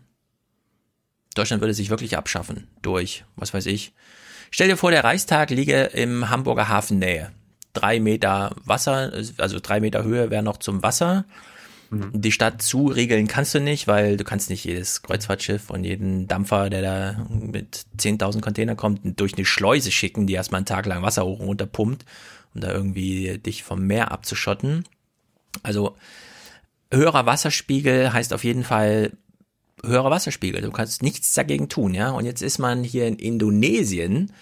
Deutschland 1.34 1.62
würde 1.62 1.72
sich 1.72 1.88
wirklich 1.88 2.18
abschaffen 2.18 2.66
durch, 2.82 3.24
was 3.36 3.54
weiß 3.54 3.66
ich. 3.66 3.94
Stell 4.50 4.68
dir 4.68 4.76
vor, 4.76 4.90
der 4.90 5.04
Reichstag 5.04 5.50
liege 5.50 5.84
im 5.84 6.28
Hamburger 6.28 6.68
Hafen 6.68 6.98
Nähe. 6.98 7.30
Drei 7.72 8.00
Meter 8.00 8.54
Wasser, 8.64 9.12
also 9.38 9.58
drei 9.60 9.80
Meter 9.80 10.04
Höhe 10.04 10.30
wäre 10.30 10.42
noch 10.42 10.58
zum 10.58 10.82
Wasser. 10.82 11.24
Die 11.92 12.30
Stadt 12.30 12.62
zuregeln 12.62 13.26
kannst 13.26 13.52
du 13.52 13.60
nicht, 13.60 13.88
weil 13.88 14.16
du 14.16 14.22
kannst 14.22 14.48
nicht 14.48 14.64
jedes 14.64 15.02
Kreuzfahrtschiff 15.02 15.70
und 15.70 15.82
jeden 15.82 16.28
Dampfer, 16.28 16.70
der 16.70 16.82
da 16.82 17.26
mit 17.28 17.84
10.000 17.98 18.40
Container 18.40 18.76
kommt, 18.76 19.18
durch 19.18 19.34
eine 19.34 19.44
Schleuse 19.44 19.90
schicken, 19.90 20.28
die 20.28 20.34
erstmal 20.34 20.60
einen 20.60 20.66
Tag 20.66 20.86
lang 20.86 21.02
Wasser 21.02 21.24
hoch 21.24 21.40
und 21.40 21.46
runter 21.46 21.66
pumpt, 21.66 22.04
um 22.54 22.60
da 22.60 22.72
irgendwie 22.72 23.38
dich 23.38 23.64
vom 23.64 23.86
Meer 23.88 24.12
abzuschotten. 24.12 24.84
Also 25.64 25.96
höherer 26.92 27.26
Wasserspiegel 27.26 28.12
heißt 28.12 28.32
auf 28.32 28.44
jeden 28.44 28.62
Fall 28.62 29.10
höherer 29.84 30.10
Wasserspiegel. 30.10 30.60
Du 30.60 30.70
kannst 30.70 31.02
nichts 31.02 31.32
dagegen 31.34 31.68
tun, 31.68 31.92
ja. 31.92 32.10
Und 32.10 32.24
jetzt 32.24 32.42
ist 32.42 32.58
man 32.58 32.84
hier 32.84 33.08
in 33.08 33.16
Indonesien 33.16 34.32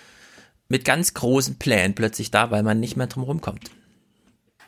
mit 0.68 0.84
ganz 0.84 1.14
großen 1.14 1.58
Plänen 1.58 1.94
plötzlich 1.94 2.30
da, 2.30 2.50
weil 2.50 2.62
man 2.62 2.78
nicht 2.80 2.96
mehr 2.96 3.06
drum 3.06 3.22
rumkommt. 3.22 3.70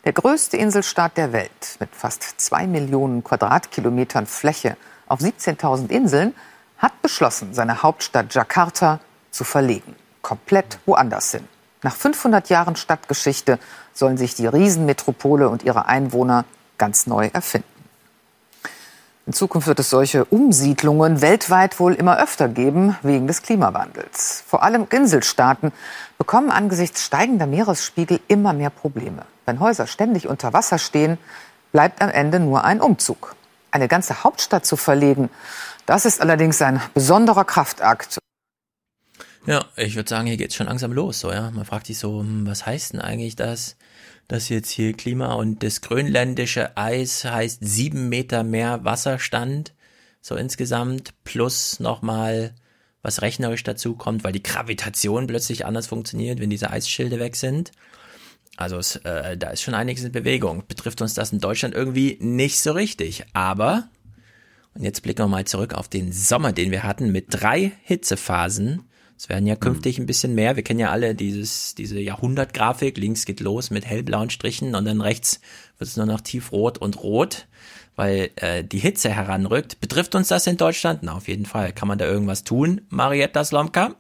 Der 0.04 0.14
größte 0.14 0.56
Inselstaat 0.56 1.18
der 1.18 1.32
Welt 1.32 1.76
mit 1.78 1.94
fast 1.94 2.40
zwei 2.40 2.66
Millionen 2.66 3.22
Quadratkilometern 3.22 4.26
Fläche 4.26 4.76
auf 5.06 5.20
17.000 5.20 5.90
Inseln 5.90 6.34
hat 6.78 7.02
beschlossen, 7.02 7.52
seine 7.52 7.82
Hauptstadt 7.82 8.34
Jakarta 8.34 9.00
zu 9.30 9.44
verlegen. 9.44 9.94
Komplett 10.22 10.78
woanders 10.86 11.32
hin. 11.32 11.46
Nach 11.82 11.94
500 11.94 12.48
Jahren 12.48 12.76
Stadtgeschichte 12.76 13.58
sollen 13.92 14.16
sich 14.16 14.34
die 14.34 14.46
Riesenmetropole 14.46 15.48
und 15.48 15.64
ihre 15.64 15.86
Einwohner 15.86 16.44
ganz 16.78 17.06
neu 17.06 17.28
erfinden. 17.32 17.69
In 19.26 19.32
Zukunft 19.32 19.68
wird 19.68 19.78
es 19.78 19.90
solche 19.90 20.24
Umsiedlungen 20.24 21.20
weltweit 21.20 21.78
wohl 21.78 21.94
immer 21.94 22.20
öfter 22.20 22.48
geben, 22.48 22.96
wegen 23.02 23.26
des 23.26 23.42
Klimawandels. 23.42 24.42
Vor 24.46 24.62
allem 24.62 24.86
Inselstaaten 24.90 25.72
bekommen 26.18 26.50
angesichts 26.50 27.04
steigender 27.04 27.46
Meeresspiegel 27.46 28.20
immer 28.28 28.52
mehr 28.52 28.70
Probleme. 28.70 29.26
Wenn 29.46 29.60
Häuser 29.60 29.86
ständig 29.86 30.26
unter 30.26 30.52
Wasser 30.52 30.78
stehen, 30.78 31.18
bleibt 31.72 32.02
am 32.02 32.08
Ende 32.08 32.40
nur 32.40 32.64
ein 32.64 32.80
Umzug. 32.80 33.36
Eine 33.70 33.88
ganze 33.88 34.24
Hauptstadt 34.24 34.66
zu 34.66 34.76
verlegen, 34.76 35.30
das 35.86 36.04
ist 36.04 36.20
allerdings 36.20 36.62
ein 36.62 36.80
besonderer 36.94 37.44
Kraftakt. 37.44 38.18
Ja, 39.46 39.64
ich 39.76 39.96
würde 39.96 40.08
sagen, 40.08 40.26
hier 40.26 40.36
geht's 40.36 40.54
schon 40.54 40.66
langsam 40.66 40.92
los, 40.92 41.20
so, 41.20 41.32
ja. 41.32 41.50
Man 41.50 41.64
fragt 41.64 41.86
sich 41.86 41.98
so, 41.98 42.20
hm, 42.20 42.46
was 42.46 42.66
heißt 42.66 42.92
denn 42.92 43.00
eigentlich 43.00 43.36
das, 43.36 43.76
dass 44.30 44.48
jetzt 44.48 44.70
hier 44.70 44.92
Klima 44.92 45.32
und 45.32 45.64
das 45.64 45.80
grönländische 45.80 46.76
Eis 46.76 47.24
heißt 47.24 47.58
sieben 47.62 48.08
Meter 48.08 48.44
mehr 48.44 48.84
Wasserstand, 48.84 49.74
so 50.20 50.36
insgesamt, 50.36 51.14
plus 51.24 51.80
nochmal 51.80 52.54
was 53.02 53.22
rechnerisch 53.22 53.64
dazu 53.64 53.96
kommt, 53.96 54.22
weil 54.22 54.32
die 54.32 54.42
Gravitation 54.42 55.26
plötzlich 55.26 55.66
anders 55.66 55.88
funktioniert, 55.88 56.38
wenn 56.38 56.48
diese 56.48 56.70
Eisschilde 56.70 57.18
weg 57.18 57.34
sind. 57.34 57.72
Also 58.56 58.76
es, 58.76 58.96
äh, 58.96 59.36
da 59.36 59.50
ist 59.50 59.62
schon 59.62 59.74
einiges 59.74 60.04
in 60.04 60.12
Bewegung. 60.12 60.62
Betrifft 60.68 61.02
uns 61.02 61.14
das 61.14 61.32
in 61.32 61.40
Deutschland 61.40 61.74
irgendwie 61.74 62.16
nicht 62.20 62.60
so 62.60 62.70
richtig. 62.70 63.24
Aber, 63.32 63.88
und 64.74 64.84
jetzt 64.84 65.02
blicken 65.02 65.24
wir 65.24 65.28
mal 65.28 65.46
zurück 65.46 65.74
auf 65.74 65.88
den 65.88 66.12
Sommer, 66.12 66.52
den 66.52 66.70
wir 66.70 66.84
hatten, 66.84 67.10
mit 67.10 67.26
drei 67.30 67.72
Hitzephasen. 67.82 68.84
Es 69.20 69.28
werden 69.28 69.46
ja 69.46 69.54
künftig 69.54 69.98
ein 69.98 70.06
bisschen 70.06 70.34
mehr. 70.34 70.56
Wir 70.56 70.62
kennen 70.62 70.80
ja 70.80 70.88
alle 70.88 71.14
dieses, 71.14 71.74
diese 71.74 72.00
Jahrhundertgrafik. 72.00 72.96
Links 72.96 73.26
geht 73.26 73.40
los 73.40 73.68
mit 73.68 73.84
hellblauen 73.84 74.30
Strichen 74.30 74.74
und 74.74 74.86
dann 74.86 75.02
rechts 75.02 75.42
wird 75.76 75.90
es 75.90 75.98
nur 75.98 76.06
noch 76.06 76.22
tiefrot 76.22 76.78
und 76.78 77.02
rot, 77.02 77.46
weil 77.96 78.30
äh, 78.36 78.64
die 78.64 78.78
Hitze 78.78 79.10
heranrückt. 79.10 79.78
Betrifft 79.82 80.14
uns 80.14 80.28
das 80.28 80.46
in 80.46 80.56
Deutschland? 80.56 81.00
Na, 81.02 81.12
auf 81.12 81.28
jeden 81.28 81.44
Fall. 81.44 81.74
Kann 81.74 81.86
man 81.86 81.98
da 81.98 82.06
irgendwas 82.06 82.44
tun, 82.44 82.80
Marietta 82.88 83.44
Slomka? 83.44 83.90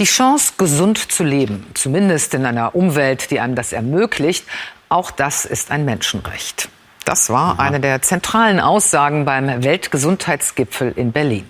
Die 0.00 0.04
Chance, 0.04 0.54
gesund 0.58 1.12
zu 1.12 1.22
leben, 1.22 1.64
zumindest 1.74 2.34
in 2.34 2.44
einer 2.44 2.74
Umwelt, 2.74 3.30
die 3.30 3.38
einem 3.38 3.54
das 3.54 3.72
ermöglicht, 3.72 4.44
auch 4.88 5.12
das 5.12 5.44
ist 5.44 5.70
ein 5.70 5.84
Menschenrecht. 5.84 6.68
Das 7.04 7.30
war 7.30 7.60
eine 7.60 7.78
der 7.78 8.02
zentralen 8.02 8.58
Aussagen 8.58 9.24
beim 9.24 9.62
Weltgesundheitsgipfel 9.62 10.94
in 10.96 11.12
Berlin. 11.12 11.48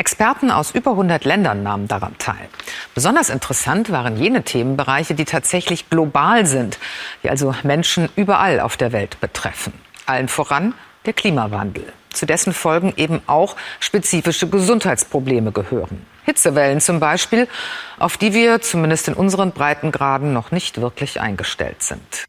Experten 0.00 0.50
aus 0.50 0.70
über 0.70 0.92
100 0.92 1.26
Ländern 1.26 1.62
nahmen 1.62 1.86
daran 1.86 2.16
teil. 2.16 2.48
Besonders 2.94 3.28
interessant 3.28 3.92
waren 3.92 4.16
jene 4.16 4.42
Themenbereiche, 4.42 5.14
die 5.14 5.26
tatsächlich 5.26 5.90
global 5.90 6.46
sind, 6.46 6.78
die 7.22 7.28
also 7.28 7.54
Menschen 7.64 8.08
überall 8.16 8.60
auf 8.60 8.78
der 8.78 8.92
Welt 8.92 9.20
betreffen. 9.20 9.74
Allen 10.06 10.28
voran 10.28 10.72
der 11.04 11.12
Klimawandel, 11.12 11.92
zu 12.08 12.24
dessen 12.24 12.54
Folgen 12.54 12.94
eben 12.96 13.20
auch 13.26 13.56
spezifische 13.78 14.48
Gesundheitsprobleme 14.48 15.52
gehören. 15.52 16.06
Hitzewellen 16.24 16.80
zum 16.80 16.98
Beispiel, 16.98 17.46
auf 17.98 18.16
die 18.16 18.32
wir 18.32 18.62
zumindest 18.62 19.08
in 19.08 19.14
unseren 19.14 19.52
Breitengraden 19.52 20.32
noch 20.32 20.50
nicht 20.50 20.80
wirklich 20.80 21.20
eingestellt 21.20 21.82
sind. 21.82 22.24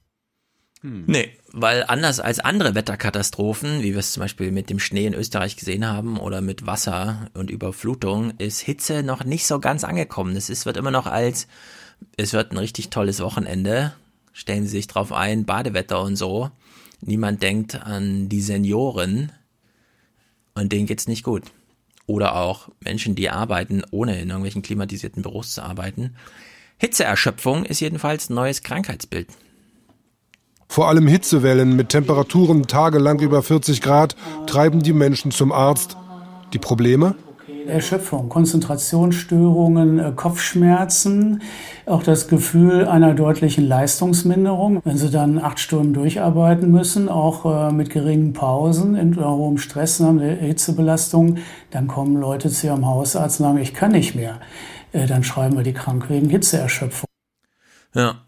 Nee, 0.84 1.38
weil 1.54 1.84
anders 1.88 2.20
als 2.20 2.40
andere 2.40 2.76
Wetterkatastrophen, 2.76 3.82
wie 3.82 3.92
wir 3.92 4.00
es 4.00 4.14
zum 4.14 4.22
Beispiel 4.22 4.52
mit 4.52 4.70
dem 4.70 4.80
Schnee 4.80 5.06
in 5.06 5.14
Österreich 5.14 5.58
gesehen 5.58 5.86
haben 5.86 6.18
oder 6.18 6.42
mit 6.42 6.66
Wasser 6.66 7.30
und 7.34 7.52
Überflutung, 7.52 8.32
ist 8.38 8.62
Hitze 8.62 9.04
noch 9.04 9.26
nicht 9.26 9.46
so 9.46 9.60
ganz 9.60 9.84
angekommen. 9.84 10.36
Es 10.36 10.66
wird 10.66 10.78
immer 10.78 10.92
noch 10.92 11.08
als, 11.08 11.48
es 12.16 12.34
wird 12.34 12.52
ein 12.52 12.58
richtig 12.58 12.90
tolles 12.90 13.20
Wochenende. 13.20 13.94
Stellen 14.32 14.64
Sie 14.64 14.70
sich 14.70 14.88
drauf 14.88 15.12
ein, 15.12 15.46
Badewetter 15.46 16.02
und 16.02 16.16
so. 16.16 16.52
Niemand 17.02 17.44
denkt 17.44 17.76
an 17.76 18.30
die 18.30 18.42
Senioren 18.42 19.32
und 20.54 20.72
denen 20.72 20.86
geht's 20.86 21.08
nicht 21.08 21.24
gut. 21.24 21.44
Oder 22.06 22.36
auch 22.36 22.70
Menschen, 22.80 23.16
die 23.16 23.30
arbeiten, 23.30 23.84
ohne 23.92 24.20
in 24.22 24.30
irgendwelchen 24.30 24.62
klimatisierten 24.62 25.22
Büros 25.22 25.54
zu 25.54 25.64
arbeiten. 25.64 26.16
Hitzeerschöpfung 26.78 27.66
ist 27.66 27.82
jedenfalls 27.82 28.30
ein 28.30 28.36
neues 28.36 28.64
Krankheitsbild. 28.64 29.28
Vor 30.72 30.88
allem 30.88 31.06
Hitzewellen 31.06 31.76
mit 31.76 31.90
Temperaturen 31.90 32.66
tagelang 32.66 33.20
über 33.20 33.44
40 33.44 33.82
Grad 33.82 34.16
treiben 34.48 34.82
die 34.82 34.94
Menschen 34.94 35.32
zum 35.32 35.52
Arzt. 35.52 35.98
Die 36.54 36.60
Probleme? 36.60 37.16
Erschöpfung, 37.68 38.30
Konzentrationsstörungen, 38.30 40.00
äh, 40.00 40.14
Kopfschmerzen, 40.16 41.42
auch 41.86 42.04
das 42.04 42.30
Gefühl 42.30 42.86
einer 42.86 43.14
deutlichen 43.14 43.68
Leistungsminderung. 43.68 44.80
Wenn 44.86 44.96
sie 44.96 45.10
dann 45.10 45.40
acht 45.40 45.60
Stunden 45.60 45.94
durcharbeiten 45.94 46.72
müssen, 46.72 47.10
auch 47.10 47.68
äh, 47.68 47.74
mit 47.74 47.90
geringen 47.90 48.32
Pausen, 48.32 48.96
in 48.96 49.22
hohem 49.22 49.58
Stress 49.58 49.98
der 49.98 50.36
Hitzebelastung, 50.38 51.40
dann 51.72 51.90
kommen 51.90 52.16
Leute 52.16 52.50
zu 52.50 52.68
ihrem 52.68 52.86
Hausarzt 52.86 53.42
und 53.42 53.48
sagen, 53.48 53.58
ich 53.58 53.74
kann 53.74 53.92
nicht 53.92 54.16
mehr. 54.16 54.40
Äh, 54.94 55.06
Dann 55.06 55.26
schreiben 55.26 55.58
wir 55.58 55.64
die 55.64 55.74
krank 55.74 56.06
wegen 56.08 56.30
Hitzeerschöpfung. 56.30 57.10
Ja. 57.94 58.22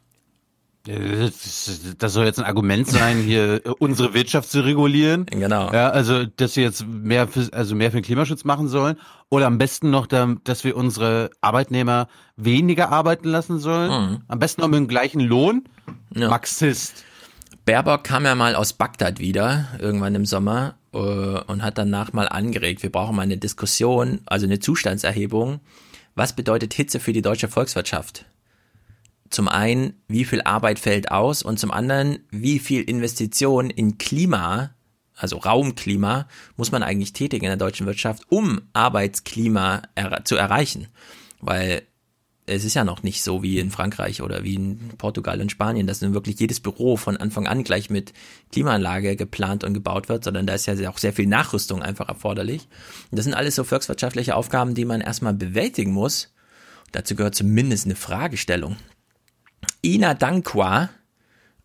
Das 0.86 2.14
soll 2.14 2.26
jetzt 2.26 2.40
ein 2.40 2.46
Argument 2.46 2.88
sein, 2.88 3.20
hier 3.20 3.66
äh, 3.66 3.70
unsere 3.80 4.14
Wirtschaft 4.14 4.50
zu 4.52 4.66
regulieren. 4.66 5.26
Genau. 5.28 5.72
Ja, 5.72 5.90
also 5.90 6.26
dass 6.26 6.56
wir 6.58 6.64
jetzt 6.64 6.86
mehr 6.86 7.28
für, 7.30 7.48
also 7.54 7.74
mehr 7.74 7.90
für 7.92 7.98
den 8.02 8.04
Klimaschutz 8.04 8.44
machen 8.44 8.68
sollen. 8.68 8.98
Oder 9.30 9.48
am 9.48 9.58
besten 9.58 9.90
noch, 9.92 10.08
da- 10.08 10.36
dass 10.44 10.64
wir 10.66 10.76
unsere 10.76 11.30
Arbeitnehmer 11.42 12.08
weniger 12.36 12.90
arbeiten 12.92 13.30
lassen 13.30 13.60
sollen. 13.60 13.92
Mhm. 14.12 14.22
Am 14.28 14.40
besten 14.40 14.62
noch 14.62 14.68
mit 14.68 14.78
dem 14.78 14.88
gleichen 14.90 15.22
Lohn. 15.22 15.64
Ja. 16.14 16.30
Marxist. 16.30 17.06
Baerbock 17.66 18.04
kam 18.04 18.26
ja 18.26 18.36
mal 18.36 18.56
aus 18.56 18.74
Bagdad 18.74 19.20
wieder, 19.20 19.70
irgendwann 19.80 20.16
im 20.16 20.26
Sommer, 20.26 20.76
äh, 20.94 20.98
und 20.98 21.64
hat 21.64 21.78
danach 21.78 22.12
mal 22.12 22.28
angeregt, 22.28 22.84
wir 22.84 22.92
brauchen 22.92 23.16
mal 23.16 23.22
eine 23.22 23.38
Diskussion, 23.38 24.20
also 24.26 24.46
eine 24.46 24.60
Zustandserhebung. 24.60 25.62
Was 26.14 26.36
bedeutet 26.36 26.74
Hitze 26.74 27.00
für 27.00 27.14
die 27.14 27.22
deutsche 27.22 27.48
Volkswirtschaft? 27.48 28.26
Zum 29.34 29.48
einen, 29.48 29.96
wie 30.08 30.26
viel 30.26 30.44
Arbeit 30.44 30.78
fällt 30.78 31.10
aus 31.10 31.42
und 31.42 31.58
zum 31.60 31.72
anderen, 31.72 32.20
wie 32.30 32.60
viel 32.60 32.84
Investition 32.84 33.72
in 33.72 33.98
Klima, 33.98 34.76
also 35.16 35.38
Raumklima, 35.38 36.28
muss 36.56 36.72
man 36.72 36.84
eigentlich 36.84 37.14
tätigen 37.14 37.46
in 37.46 37.50
der 37.50 37.58
deutschen 37.58 37.88
Wirtschaft, 37.88 38.26
um 38.30 38.62
Arbeitsklima 38.74 39.82
er 39.96 40.24
zu 40.24 40.36
erreichen. 40.36 40.88
Weil 41.42 41.82
es 42.46 42.64
ist 42.64 42.76
ja 42.76 42.84
noch 42.84 43.02
nicht 43.02 43.24
so 43.24 43.42
wie 43.42 43.58
in 43.58 43.72
Frankreich 43.72 44.22
oder 44.22 44.44
wie 44.44 44.54
in 44.54 44.90
Portugal 45.00 45.42
und 45.42 45.52
Spanien, 45.52 45.88
dass 45.88 46.02
nun 46.02 46.14
wirklich 46.14 46.40
jedes 46.40 46.60
Büro 46.60 46.96
von 46.96 47.18
Anfang 47.18 47.48
an 47.48 47.64
gleich 47.64 47.90
mit 47.90 48.14
Klimaanlage 48.52 49.16
geplant 49.16 49.64
und 49.64 49.74
gebaut 49.74 50.10
wird, 50.10 50.24
sondern 50.26 50.46
da 50.46 50.54
ist 50.54 50.68
ja 50.68 50.92
auch 50.92 51.00
sehr 51.00 51.14
viel 51.14 51.26
Nachrüstung 51.26 51.82
einfach 51.82 52.08
erforderlich. 52.08 52.68
Und 53.10 53.18
das 53.18 53.26
sind 53.26 53.34
alles 53.34 53.56
so 53.56 53.64
volkswirtschaftliche 53.64 54.36
Aufgaben, 54.36 54.76
die 54.76 54.86
man 54.86 55.02
erstmal 55.02 55.34
bewältigen 55.34 55.92
muss. 55.92 56.32
dazu 56.92 57.16
gehört 57.16 57.34
zumindest 57.34 57.86
eine 57.86 57.96
Fragestellung. 57.96 58.78
Ina 59.86 60.14
Dankwa 60.14 60.90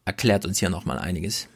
erklärt 0.05 0.45
uns 0.45 0.59
hier 0.59 0.71
nochmal 0.71 0.99
einiges. 0.99 1.49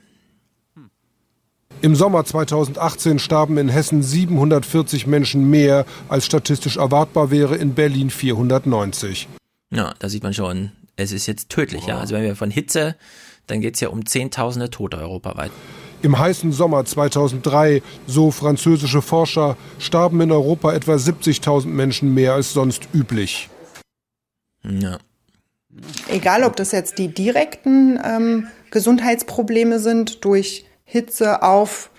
Im 1.81 1.97
Sommer 1.97 2.25
2018 2.25 3.19
starben 3.19 3.59
in 3.59 3.69
Hessen 3.69 4.03
740 4.05 5.09
Menschen 5.09 5.51
mehr, 5.51 5.85
als 6.09 6.27
statistisch 6.27 6.77
erwartbar 6.77 7.33
wäre, 7.33 7.57
in 7.57 7.75
Berlin 7.75 8.11
490. 8.11 9.29
Ja, 9.73 9.95
da 9.99 10.09
sieht 10.09 10.23
man 10.23 10.35
schon, 10.35 10.71
es 10.95 11.11
ist 11.11 11.27
jetzt 11.27 11.49
tödlich. 11.49 11.87
Ja? 11.87 11.99
Also 11.99 12.15
wenn 12.15 12.23
wir 12.23 12.37
von 12.37 12.53
Hitze, 12.53 12.95
dann 13.49 13.61
geht 13.61 13.75
es 13.75 13.81
ja 13.81 13.89
um 13.89 14.07
Zehntausende 14.07 14.71
Tote 14.71 14.99
europaweit. 14.99 15.51
Im 16.03 16.17
heißen 16.17 16.53
Sommer 16.53 16.85
2003, 16.85 17.83
so 18.07 18.31
französische 18.31 19.03
Forscher, 19.03 19.57
starben 19.81 20.21
in 20.21 20.31
Europa 20.31 20.73
etwa 20.73 20.95
70.000 20.95 21.67
Menschen 21.67 22.15
mehr 22.15 22.35
als 22.35 22.53
sonst 22.53 22.89
üblich. 22.95 23.49
Ja. 24.63 24.99
Egal, 26.09 26.45
ob 26.45 26.57
das 26.57 26.73
jetzt 26.73 26.99
die 26.99 27.09
direkten 27.09 27.99
ähm, 28.05 28.49
Gesundheitsprobleme 28.71 29.79
sind 29.79 30.25
durch 30.25 30.67
Hitze 30.85 31.43
auf 31.43 31.91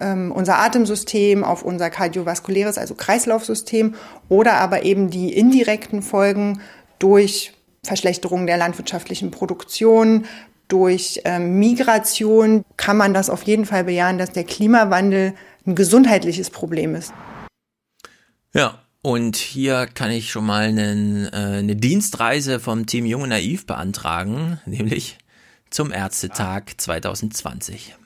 ähm, 0.00 0.32
unser 0.32 0.58
Atemsystem, 0.58 1.44
auf 1.44 1.62
unser 1.62 1.90
kardiovaskuläres, 1.90 2.78
also 2.78 2.94
Kreislaufsystem 2.94 3.94
oder 4.28 4.54
aber 4.54 4.84
eben 4.84 5.10
die 5.10 5.32
indirekten 5.32 6.02
Folgen 6.02 6.60
durch 6.98 7.52
Verschlechterung 7.84 8.46
der 8.46 8.56
landwirtschaftlichen 8.56 9.30
Produktion, 9.30 10.26
durch 10.68 11.20
ähm, 11.24 11.58
Migration 11.58 12.64
kann 12.76 12.96
man 12.96 13.12
das 13.12 13.28
auf 13.28 13.42
jeden 13.42 13.66
Fall 13.66 13.84
bejahen, 13.84 14.18
dass 14.18 14.32
der 14.32 14.44
Klimawandel 14.44 15.34
ein 15.66 15.74
gesundheitliches 15.74 16.50
Problem 16.50 16.94
ist. 16.94 17.12
Ja, 18.54 18.81
und 19.02 19.36
hier 19.36 19.86
kann 19.92 20.10
ich 20.10 20.30
schon 20.30 20.46
mal 20.46 20.62
einen, 20.62 21.26
äh, 21.26 21.58
eine 21.58 21.76
Dienstreise 21.76 22.60
vom 22.60 22.86
Team 22.86 23.04
Junge 23.04 23.28
Naiv 23.28 23.66
beantragen, 23.66 24.60
nämlich 24.66 25.18
zum 25.70 25.92
Ärztetag 25.92 26.74
2020. 26.76 27.96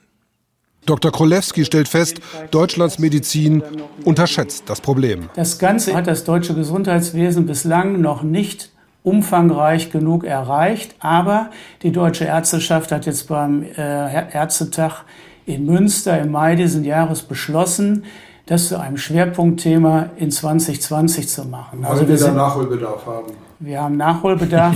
Dr. 0.85 1.11
Krolewski 1.11 1.65
stellt 1.65 1.89
fest, 1.89 2.21
Deutschlands 2.49 2.97
Medizin 2.97 3.61
unterschätzt 4.05 4.63
das 4.67 4.79
Problem. 4.79 5.29
Das 5.35 5.59
Ganze 5.59 5.93
hat 5.93 6.07
das 6.07 6.23
deutsche 6.23 6.55
Gesundheitswesen 6.55 7.45
bislang 7.45 7.99
noch 7.99 8.23
nicht 8.23 8.71
umfangreich 9.03 9.91
genug 9.91 10.23
erreicht, 10.23 10.95
aber 10.99 11.51
die 11.81 11.91
deutsche 11.91 12.23
Ärzteschaft 12.23 12.91
hat 12.93 13.05
jetzt 13.05 13.27
beim 13.27 13.63
äh, 13.63 14.33
Ärztetag 14.33 15.03
in 15.45 15.65
Münster 15.65 16.19
im 16.19 16.31
Mai 16.31 16.55
diesen 16.55 16.83
Jahres 16.83 17.23
beschlossen, 17.23 18.05
das 18.47 18.69
zu 18.69 18.79
einem 18.79 18.97
Schwerpunktthema 18.97 20.11
in 20.15 20.31
2020 20.31 21.27
zu 21.27 21.45
machen. 21.45 21.85
Also 21.85 22.01
Weil 22.01 22.07
wir, 22.07 22.13
wir 22.13 22.17
sind, 22.17 22.35
Nachholbedarf 22.35 23.05
haben. 23.05 23.33
Wir 23.59 23.81
haben 23.81 23.97
Nachholbedarf. 23.97 24.75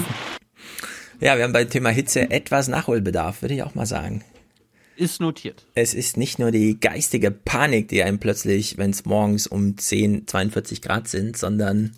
ja, 1.20 1.38
wir 1.38 1.44
haben 1.44 1.54
beim 1.54 1.70
Thema 1.70 1.90
Hitze 1.90 2.30
etwas 2.30 2.68
Nachholbedarf, 2.68 3.42
würde 3.42 3.56
ich 3.56 3.64
auch 3.64 3.74
mal 3.74 3.86
sagen. 3.86 4.24
Ist 4.98 5.22
notiert. 5.22 5.66
Es 5.74 5.94
ist 5.94 6.18
nicht 6.18 6.38
nur 6.38 6.52
die 6.52 6.80
geistige 6.80 7.32
Panik, 7.32 7.88
die 7.88 8.04
einem 8.04 8.20
plötzlich, 8.20 8.78
wenn 8.78 8.92
es 8.92 9.06
morgens 9.06 9.48
um 9.48 9.78
10, 9.78 10.28
42 10.28 10.82
Grad 10.82 11.08
sind, 11.08 11.38
sondern 11.38 11.94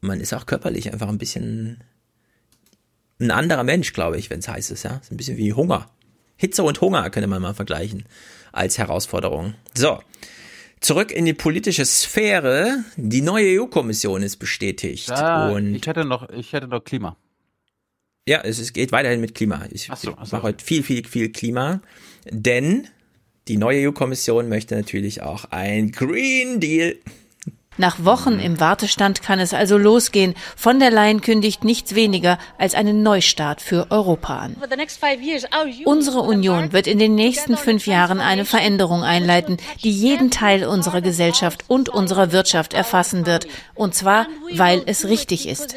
man 0.00 0.20
ist 0.20 0.32
auch 0.32 0.46
körperlich 0.46 0.92
einfach 0.92 1.08
ein 1.08 1.18
bisschen 1.18 1.84
ein 3.20 3.30
anderer 3.30 3.62
Mensch, 3.62 3.92
glaube 3.92 4.16
ich, 4.16 4.30
wenn 4.30 4.38
es 4.38 4.48
heiß 4.48 4.70
ist. 4.70 4.84
Ja, 4.84 4.96
ist 4.96 5.12
ein 5.12 5.18
bisschen 5.18 5.36
wie 5.36 5.52
Hunger. 5.52 5.90
Hitze 6.36 6.62
und 6.62 6.80
Hunger 6.80 7.10
könnte 7.10 7.28
man 7.28 7.42
mal 7.42 7.54
vergleichen 7.54 8.04
als 8.52 8.78
Herausforderung. 8.78 9.54
So, 9.74 9.98
zurück 10.80 11.10
in 11.10 11.24
die 11.24 11.34
politische 11.34 11.84
Sphäre. 11.84 12.84
Die 12.96 13.20
neue 13.20 13.60
EU-Kommission 13.60 14.22
ist 14.22 14.36
bestätigt. 14.36 15.08
Ja, 15.08 15.48
und 15.48 15.74
ich 15.74 15.86
hätte 15.86 16.04
noch, 16.04 16.28
ich 16.30 16.52
hätte 16.52 16.68
noch 16.68 16.84
Klima. 16.84 17.16
Ja, 18.28 18.42
es, 18.42 18.58
es 18.58 18.72
geht 18.72 18.92
weiterhin 18.92 19.20
mit 19.20 19.34
Klima. 19.34 19.64
Ich, 19.70 19.88
so, 19.96 20.10
ich 20.22 20.32
mache 20.32 20.42
heute 20.42 20.64
viel, 20.64 20.82
viel, 20.82 21.06
viel 21.06 21.30
Klima, 21.32 21.80
denn 22.30 22.86
die 23.48 23.56
neue 23.56 23.88
EU-Kommission 23.88 24.48
möchte 24.48 24.76
natürlich 24.76 25.22
auch 25.22 25.46
ein 25.46 25.92
Green 25.92 26.60
Deal. 26.60 26.96
Nach 27.78 28.04
Wochen 28.04 28.40
im 28.40 28.58
Wartestand 28.58 29.22
kann 29.22 29.38
es 29.38 29.54
also 29.54 29.78
losgehen. 29.78 30.34
Von 30.56 30.80
der 30.80 30.90
Leyen 30.90 31.20
kündigt 31.20 31.62
nichts 31.62 31.94
weniger 31.94 32.38
als 32.58 32.74
einen 32.74 33.04
Neustart 33.04 33.62
für 33.62 33.86
Europa 33.90 34.38
an. 34.38 34.56
Unsere 35.84 36.20
Union 36.20 36.72
wird 36.72 36.88
in 36.88 36.98
den 36.98 37.14
nächsten 37.14 37.56
fünf 37.56 37.86
Jahren 37.86 38.20
eine 38.20 38.44
Veränderung 38.44 39.04
einleiten, 39.04 39.58
die 39.84 39.92
jeden 39.92 40.32
Teil 40.32 40.64
unserer 40.64 41.00
Gesellschaft 41.00 41.64
und 41.68 41.88
unserer 41.88 42.32
Wirtschaft 42.32 42.74
erfassen 42.74 43.26
wird. 43.26 43.46
Und 43.76 43.94
zwar, 43.94 44.26
weil 44.54 44.82
es 44.86 45.06
richtig 45.06 45.48
ist. 45.48 45.76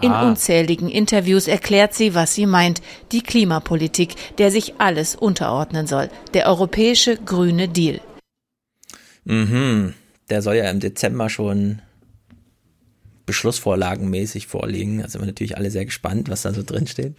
In 0.00 0.12
ah. 0.12 0.26
unzähligen 0.26 0.88
Interviews 0.88 1.48
erklärt 1.48 1.94
sie, 1.94 2.14
was 2.14 2.34
sie 2.34 2.46
meint. 2.46 2.82
Die 3.10 3.22
Klimapolitik, 3.22 4.14
der 4.38 4.50
sich 4.50 4.74
alles 4.78 5.16
unterordnen 5.16 5.86
soll. 5.86 6.08
Der 6.34 6.46
europäische 6.46 7.16
grüne 7.16 7.68
Deal. 7.68 8.00
Mhm. 9.24 9.94
Der 10.30 10.42
soll 10.42 10.56
ja 10.56 10.70
im 10.70 10.80
Dezember 10.80 11.28
schon 11.28 11.82
beschlussvorlagenmäßig 13.26 14.46
vorliegen. 14.46 15.00
Also 15.00 15.12
sind 15.12 15.22
wir 15.22 15.26
natürlich 15.26 15.56
alle 15.56 15.70
sehr 15.70 15.84
gespannt, 15.84 16.28
was 16.28 16.42
da 16.42 16.52
so 16.52 16.62
drin 16.62 16.86
steht. 16.86 17.14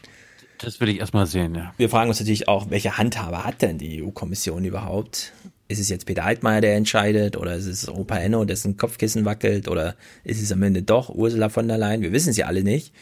Das 0.59 0.79
will 0.79 0.89
ich 0.89 0.99
erstmal 0.99 1.25
sehen, 1.25 1.55
ja. 1.55 1.73
Wir 1.77 1.89
fragen 1.89 2.09
uns 2.09 2.19
natürlich 2.19 2.47
auch, 2.47 2.69
welche 2.69 2.97
Handhabe 2.97 3.43
hat 3.43 3.61
denn 3.61 3.77
die 3.77 4.01
EU-Kommission 4.01 4.63
überhaupt? 4.63 5.33
ist 5.67 5.79
es 5.79 5.89
jetzt 5.89 6.05
Peter 6.05 6.23
Altmaier, 6.25 6.61
der 6.61 6.75
entscheidet, 6.75 7.37
oder 7.37 7.55
ist 7.55 7.65
es 7.65 7.89
Opa 7.89 8.17
Enno, 8.17 8.45
dessen 8.45 8.77
Kopfkissen 8.77 9.25
wackelt, 9.25 9.67
oder 9.67 9.95
ist 10.23 10.41
es 10.41 10.51
am 10.51 10.61
Ende 10.61 10.83
doch 10.83 11.09
Ursula 11.09 11.49
von 11.49 11.67
der 11.67 11.77
Leyen? 11.77 12.01
Wir 12.01 12.11
wissen 12.11 12.29
es 12.29 12.37
ja 12.37 12.45
alle 12.45 12.63
nicht. 12.63 12.93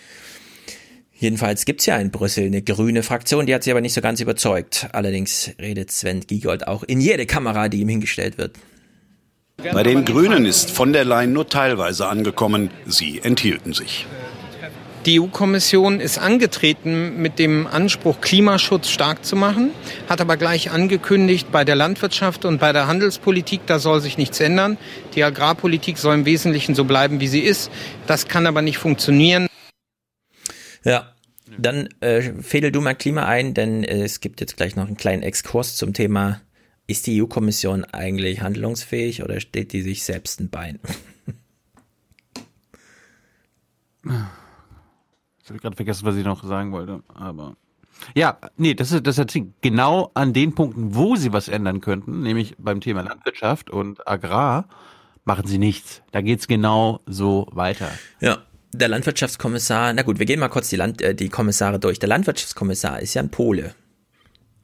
Jedenfalls 1.14 1.66
gibt's 1.66 1.86
ja 1.86 1.98
in 1.98 2.12
Brüssel 2.12 2.46
eine 2.46 2.62
grüne 2.62 3.04
Fraktion, 3.04 3.46
die 3.46 3.54
hat 3.54 3.64
sie 3.64 3.72
aber 3.72 3.82
nicht 3.82 3.94
so 3.94 4.02
ganz 4.02 4.20
überzeugt. 4.20 4.88
Allerdings 4.94 5.52
redet 5.60 5.92
Sven 5.92 6.22
Giegold 6.22 6.68
auch 6.68 6.84
in 6.84 7.00
jede 7.02 7.26
Kamera, 7.26 7.70
die 7.70 7.82
ihm 7.82 7.90
hingestellt 7.90 8.38
wird. 8.38 8.58
Bei 9.72 9.84
den 9.84 10.04
Grünen 10.04 10.46
ist 10.46 10.72
von 10.72 10.94
der 10.94 11.06
Leyen 11.06 11.32
nur 11.32 11.48
teilweise 11.48 12.08
angekommen. 12.08 12.70
Sie 12.86 13.20
enthielten 13.24 13.74
sich. 13.74 14.06
Die 15.06 15.20
EU-Kommission 15.20 16.00
ist 16.00 16.18
angetreten 16.18 17.22
mit 17.22 17.38
dem 17.38 17.68
Anspruch, 17.68 18.22
Klimaschutz 18.22 18.90
stark 18.90 19.26
zu 19.26 19.36
machen, 19.36 19.72
hat 20.08 20.22
aber 20.22 20.38
gleich 20.38 20.72
angekündigt, 20.72 21.52
bei 21.52 21.66
der 21.66 21.76
Landwirtschaft 21.76 22.46
und 22.46 22.60
bei 22.60 22.72
der 22.72 22.88
Handelspolitik, 22.88 23.62
da 23.66 23.80
soll 23.80 24.00
sich 24.00 24.18
nichts 24.18 24.40
ändern. 24.40 24.78
Die 25.16 25.24
Agrarpolitik 25.24 25.98
soll 25.98 26.16
im 26.16 26.26
Wesentlichen 26.26 26.74
so 26.74 26.86
bleiben, 26.86 27.20
wie 27.20 27.28
sie 27.28 27.42
ist. 27.42 27.70
Das 28.08 28.30
kann 28.30 28.48
aber 28.48 28.62
nicht 28.62 28.78
funktionieren. 28.78 29.48
Ja, 30.86 31.14
dann 31.58 31.90
äh, 32.00 32.22
fädel 32.42 32.72
du 32.72 32.80
mal 32.80 32.96
Klima 32.96 33.26
ein, 33.26 33.54
denn 33.54 33.84
äh, 33.84 34.04
es 34.04 34.22
gibt 34.22 34.40
jetzt 34.40 34.56
gleich 34.56 34.78
noch 34.78 34.88
einen 34.88 34.98
kleinen 34.98 35.22
Exkurs 35.22 35.76
zum 35.76 35.94
Thema, 35.94 36.42
ist 36.88 37.08
die 37.08 37.22
EU-Kommission 37.22 37.86
eigentlich 37.86 38.42
handlungsfähig 38.42 39.24
oder 39.24 39.40
steht 39.40 39.74
die 39.74 39.82
sich 39.82 40.04
selbst 40.04 40.40
ein 40.40 40.50
Bein? 40.50 40.80
Ich 44.04 45.50
habe 45.50 45.60
gerade 45.60 45.76
vergessen, 45.76 46.06
was 46.06 46.16
ich 46.16 46.26
noch 46.26 46.44
sagen 46.44 46.72
wollte, 46.72 47.04
aber. 47.08 47.56
Ja, 48.16 48.38
nee, 48.58 48.74
das 48.74 48.92
ist 48.92 49.06
das 49.06 49.18
ist 49.18 49.38
genau 49.62 50.12
an 50.14 50.34
den 50.34 50.56
Punkten, 50.56 50.96
wo 50.96 51.16
sie 51.16 51.32
was 51.32 51.48
ändern 51.48 51.80
könnten, 51.80 52.22
nämlich 52.22 52.56
beim 52.58 52.82
Thema 52.82 53.02
Landwirtschaft 53.02 53.70
und 53.70 54.08
Agrar, 54.08 54.68
machen 55.26 55.48
sie 55.48 55.58
nichts. 55.58 56.02
Da 56.12 56.22
geht's 56.22 56.48
genau 56.48 57.02
so 57.06 57.48
weiter. 57.52 57.90
Ja, 58.20 58.40
der 58.74 58.88
Landwirtschaftskommissar, 58.88 59.94
na 59.94 60.02
gut, 60.02 60.20
wir 60.20 60.26
gehen 60.26 60.40
mal 60.40 60.50
kurz 60.50 60.70
die, 60.70 60.76
Land, 60.76 61.02
äh, 61.02 61.14
die 61.14 61.30
Kommissare 61.30 61.80
durch. 61.80 62.00
Der 62.00 62.10
Landwirtschaftskommissar 62.10 63.02
ist 63.02 63.14
ja 63.14 63.22
ein 63.22 63.30
Pole. 63.30 63.76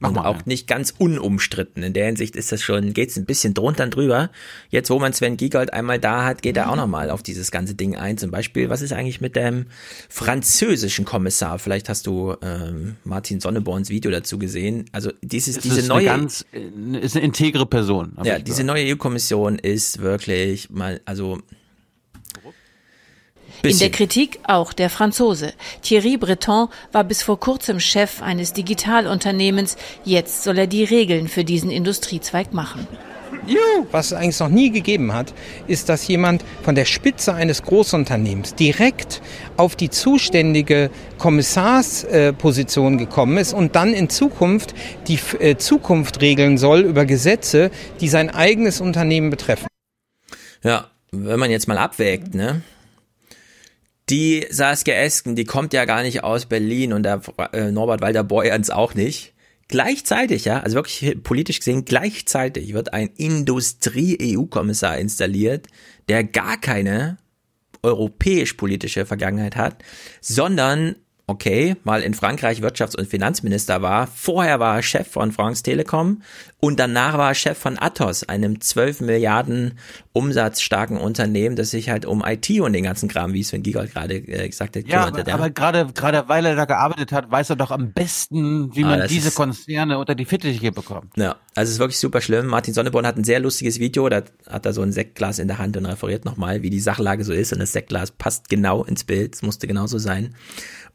Und 0.01 0.15
mal, 0.15 0.25
auch 0.25 0.37
ja. 0.37 0.43
nicht 0.45 0.67
ganz 0.67 0.93
unumstritten. 0.97 1.83
In 1.83 1.93
der 1.93 2.05
Hinsicht 2.05 2.35
ist 2.35 2.51
das 2.51 2.61
schon, 2.61 2.93
geht's 2.93 3.17
ein 3.17 3.25
bisschen 3.25 3.53
drunter 3.53 3.83
und 3.83 3.95
drüber. 3.95 4.29
Jetzt, 4.69 4.89
wo 4.89 4.99
man 4.99 5.13
Sven 5.13 5.35
Giegold 5.35 5.73
einmal 5.73 5.99
da 5.99 6.23
hat, 6.25 6.41
geht 6.41 6.55
er 6.57 6.71
auch 6.71 6.75
nochmal 6.75 7.09
auf 7.09 7.21
dieses 7.21 7.51
ganze 7.51 7.75
Ding 7.75 7.95
ein. 7.95 8.17
Zum 8.17 8.31
Beispiel, 8.31 8.69
was 8.69 8.81
ist 8.81 8.93
eigentlich 8.93 9.19
mit 9.19 9.35
dem 9.35 9.65
französischen 10.07 11.05
Kommissar? 11.05 11.59
Vielleicht 11.59 11.89
hast 11.89 12.07
du 12.07 12.35
ähm, 12.41 12.95
Martin 13.03 13.41
Sonneborns 13.41 13.89
Video 13.89 14.09
dazu 14.09 14.39
gesehen. 14.39 14.85
Also 14.91 15.11
dieses, 15.21 15.57
es 15.57 15.63
diese 15.63 15.81
ist 15.81 15.87
neue, 15.87 16.11
eine 16.11 16.21
ganz, 16.21 16.45
ist 17.01 17.15
eine 17.15 17.25
integre 17.25 17.65
Person. 17.65 18.13
Ja, 18.23 18.39
diese 18.39 18.63
neue 18.63 18.93
EU-Kommission 18.93 19.59
ist 19.59 19.99
wirklich 19.99 20.69
mal, 20.69 21.01
also 21.05 21.39
Bisschen. 23.61 23.87
In 23.87 23.91
der 23.91 23.97
Kritik 23.97 24.39
auch 24.43 24.73
der 24.73 24.89
Franzose. 24.89 25.53
Thierry 25.81 26.17
Breton 26.17 26.69
war 26.91 27.03
bis 27.03 27.23
vor 27.23 27.39
kurzem 27.39 27.79
Chef 27.79 28.21
eines 28.21 28.53
Digitalunternehmens. 28.53 29.75
Jetzt 30.05 30.43
soll 30.43 30.57
er 30.59 30.67
die 30.67 30.83
Regeln 30.83 31.27
für 31.27 31.43
diesen 31.43 31.69
Industriezweig 31.69 32.53
machen. 32.53 32.87
Was 33.91 34.07
es 34.07 34.13
eigentlich 34.13 34.39
noch 34.39 34.49
nie 34.49 34.69
gegeben 34.69 35.13
hat, 35.13 35.33
ist, 35.67 35.89
dass 35.89 36.07
jemand 36.07 36.43
von 36.61 36.75
der 36.75 36.85
Spitze 36.85 37.33
eines 37.33 37.63
Großunternehmens 37.63 38.55
direkt 38.55 39.21
auf 39.57 39.75
die 39.75 39.89
zuständige 39.89 40.89
Kommissarsposition 41.17 42.97
gekommen 42.97 43.37
ist 43.37 43.53
und 43.53 43.75
dann 43.75 43.93
in 43.93 44.09
Zukunft 44.09 44.73
die 45.07 45.19
äh, 45.39 45.57
Zukunft 45.57 46.21
regeln 46.21 46.57
soll 46.57 46.81
über 46.81 47.05
Gesetze, 47.05 47.71
die 48.01 48.09
sein 48.09 48.29
eigenes 48.29 48.81
Unternehmen 48.81 49.29
betreffen. 49.29 49.67
Ja, 50.63 50.87
wenn 51.11 51.39
man 51.39 51.49
jetzt 51.49 51.67
mal 51.67 51.77
abwägt, 51.77 52.35
ne? 52.35 52.61
Die 54.09 54.47
Saskia 54.49 54.95
Esken, 54.95 55.35
die 55.35 55.45
kommt 55.45 55.73
ja 55.73 55.85
gar 55.85 56.01
nicht 56.01 56.23
aus 56.23 56.47
Berlin 56.47 56.93
und 56.93 57.03
der 57.03 57.21
äh, 57.53 57.71
Norbert 57.71 58.01
Walter 58.01 58.23
Borjans 58.23 58.71
auch 58.71 58.95
nicht. 58.95 59.33
Gleichzeitig, 59.67 60.45
ja, 60.45 60.61
also 60.61 60.75
wirklich 60.77 61.21
politisch 61.21 61.59
gesehen, 61.59 61.85
gleichzeitig 61.85 62.73
wird 62.73 62.91
ein 62.91 63.09
Industrie-EU-Kommissar 63.17 64.97
installiert, 64.97 65.67
der 66.07 66.23
gar 66.23 66.59
keine 66.59 67.19
europäisch-politische 67.83 69.05
Vergangenheit 69.05 69.55
hat, 69.55 69.83
sondern 70.21 70.95
okay, 71.29 71.75
mal 71.83 72.01
in 72.01 72.13
Frankreich 72.15 72.61
Wirtschafts- 72.61 72.97
und 72.97 73.07
Finanzminister 73.07 73.81
war. 73.81 74.07
Vorher 74.07 74.59
war 74.59 74.77
er 74.77 74.81
Chef 74.81 75.07
von 75.07 75.31
France 75.31 75.61
Telekom 75.61 76.23
und 76.59 76.79
danach 76.79 77.17
war 77.17 77.29
er 77.29 77.35
Chef 77.35 77.57
von 77.57 77.79
Athos, 77.79 78.23
einem 78.23 78.59
12 78.59 79.01
Milliarden 79.01 79.75
umsatzstarken 80.11 80.97
Unternehmen, 80.97 81.55
das 81.55 81.69
sich 81.69 81.89
halt 81.89 82.05
um 82.05 82.23
IT 82.25 82.49
und 82.59 82.73
den 82.73 82.83
ganzen 82.83 83.07
Kram, 83.07 83.33
wie 83.33 83.43
Sven 83.43 83.63
Giegold 83.63 83.93
gerade 83.93 84.15
äh, 84.15 84.49
gesagt 84.49 84.75
hat, 84.75 84.87
ja, 84.87 85.05
aber, 85.05 85.31
aber 85.31 85.49
gerade 85.51 85.87
gerade 85.93 86.27
weil 86.27 86.45
er 86.45 86.55
da 86.55 86.65
gearbeitet 86.65 87.11
hat, 87.11 87.31
weiß 87.31 87.51
er 87.51 87.55
doch 87.55 87.71
am 87.71 87.93
besten, 87.93 88.75
wie 88.75 88.83
ah, 88.83 88.87
man 88.87 89.07
diese 89.07 89.31
Konzerne 89.31 89.99
unter 89.99 90.15
die 90.15 90.25
Fittiche 90.25 90.71
bekommt. 90.71 91.15
Ja, 91.15 91.35
also 91.55 91.69
es 91.69 91.75
ist 91.75 91.79
wirklich 91.79 91.99
super 91.99 92.21
schlimm. 92.21 92.47
Martin 92.47 92.73
Sonneborn 92.73 93.05
hat 93.05 93.17
ein 93.17 93.23
sehr 93.23 93.39
lustiges 93.39 93.79
Video, 93.79 94.09
da 94.09 94.23
hat 94.47 94.65
er 94.65 94.73
so 94.73 94.81
ein 94.81 94.91
Sektglas 94.91 95.39
in 95.39 95.47
der 95.47 95.59
Hand 95.59 95.77
und 95.77 95.85
referiert 95.85 96.25
nochmal, 96.25 96.63
wie 96.63 96.71
die 96.71 96.79
Sachlage 96.79 97.23
so 97.23 97.33
ist 97.33 97.53
und 97.53 97.59
das 97.59 97.71
Sektglas 97.71 98.11
passt 98.11 98.49
genau 98.49 98.83
ins 98.83 99.03
Bild, 99.03 99.35
es 99.35 99.43
musste 99.43 99.67
genauso 99.67 99.99
sein. 99.99 100.35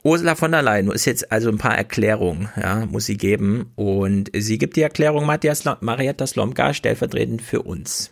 Ursula 0.07 0.35
von 0.35 0.53
der 0.53 0.61
Leyen 0.61 0.91
ist 0.91 1.07
jetzt 1.07 1.33
also 1.33 1.49
ein 1.49 1.57
paar 1.57 1.79
Erklärungen, 1.79 2.51
ja, 2.61 2.85
muss 2.85 3.07
sie 3.07 3.17
geben. 3.17 3.73
Und 3.75 4.31
sie 4.35 4.59
gibt 4.59 4.77
die 4.77 4.83
Erklärung 4.83 5.25
Matthias, 5.25 5.65
Marietta 5.81 6.27
Slomka 6.27 6.75
stellvertretend 6.75 7.41
für 7.41 7.63
uns. 7.63 8.11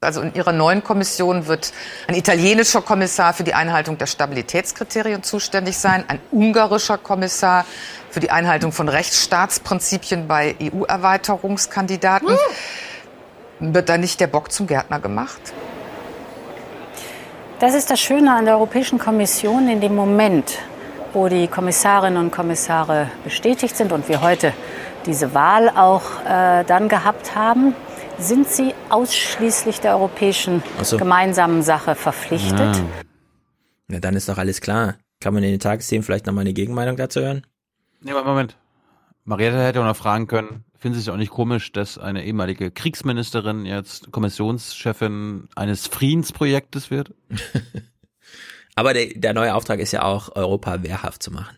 Also 0.00 0.20
in 0.22 0.34
ihrer 0.34 0.50
neuen 0.50 0.82
Kommission 0.82 1.46
wird 1.46 1.72
ein 2.08 2.16
italienischer 2.16 2.82
Kommissar 2.82 3.32
für 3.32 3.44
die 3.44 3.54
Einhaltung 3.54 3.96
der 3.96 4.06
Stabilitätskriterien 4.06 5.22
zuständig 5.22 5.78
sein, 5.78 6.04
ein 6.08 6.18
ungarischer 6.32 6.98
Kommissar 6.98 7.64
für 8.10 8.18
die 8.18 8.30
Einhaltung 8.30 8.72
von 8.72 8.88
Rechtsstaatsprinzipien 8.88 10.26
bei 10.26 10.56
EU-Erweiterungskandidaten. 10.60 12.28
Hm. 13.60 13.74
Wird 13.74 13.88
da 13.88 13.98
nicht 13.98 14.18
der 14.18 14.26
Bock 14.26 14.50
zum 14.50 14.66
Gärtner 14.66 14.98
gemacht? 14.98 15.40
Das 17.58 17.74
ist 17.74 17.90
das 17.90 17.98
Schöne 17.98 18.34
an 18.34 18.44
der 18.44 18.56
Europäischen 18.56 18.98
Kommission 18.98 19.66
in 19.68 19.80
dem 19.80 19.94
Moment, 19.94 20.58
wo 21.14 21.26
die 21.28 21.48
Kommissarinnen 21.48 22.22
und 22.22 22.30
Kommissare 22.30 23.10
bestätigt 23.24 23.74
sind 23.74 23.92
und 23.92 24.10
wir 24.10 24.20
heute 24.20 24.52
diese 25.06 25.32
Wahl 25.32 25.70
auch 25.70 26.02
äh, 26.26 26.64
dann 26.64 26.90
gehabt 26.90 27.34
haben, 27.34 27.74
sind 28.18 28.46
sie 28.46 28.74
ausschließlich 28.90 29.80
der 29.80 29.92
europäischen 29.92 30.62
so. 30.82 30.98
gemeinsamen 30.98 31.62
Sache 31.62 31.94
verpflichtet. 31.94 32.76
Ja. 32.76 32.84
ja, 33.92 34.00
dann 34.00 34.16
ist 34.16 34.28
doch 34.28 34.36
alles 34.36 34.60
klar. 34.60 34.96
Kann 35.20 35.32
man 35.32 35.42
in 35.42 35.52
den 35.52 35.60
Tagesthemen 35.60 36.02
vielleicht 36.02 36.26
nochmal 36.26 36.42
eine 36.42 36.52
Gegenmeinung 36.52 36.96
dazu 36.98 37.20
hören? 37.20 37.46
Nee, 38.02 38.12
Moment. 38.12 38.54
Marietta 39.24 39.56
hätte 39.56 39.80
auch 39.80 39.86
noch 39.86 39.96
fragen 39.96 40.26
können, 40.26 40.65
finden 40.78 40.94
Sie 40.94 41.02
es 41.02 41.08
auch 41.08 41.16
nicht 41.16 41.30
komisch, 41.30 41.72
dass 41.72 41.98
eine 41.98 42.24
ehemalige 42.24 42.70
Kriegsministerin 42.70 43.66
jetzt 43.66 44.12
Kommissionschefin 44.12 45.48
eines 45.54 45.86
Friedensprojektes 45.86 46.90
wird? 46.90 47.12
Aber 48.74 48.92
der, 48.92 49.06
der 49.14 49.32
neue 49.32 49.54
Auftrag 49.54 49.80
ist 49.80 49.92
ja 49.92 50.02
auch, 50.02 50.36
Europa 50.36 50.82
wehrhaft 50.82 51.22
zu 51.22 51.30
machen. 51.30 51.56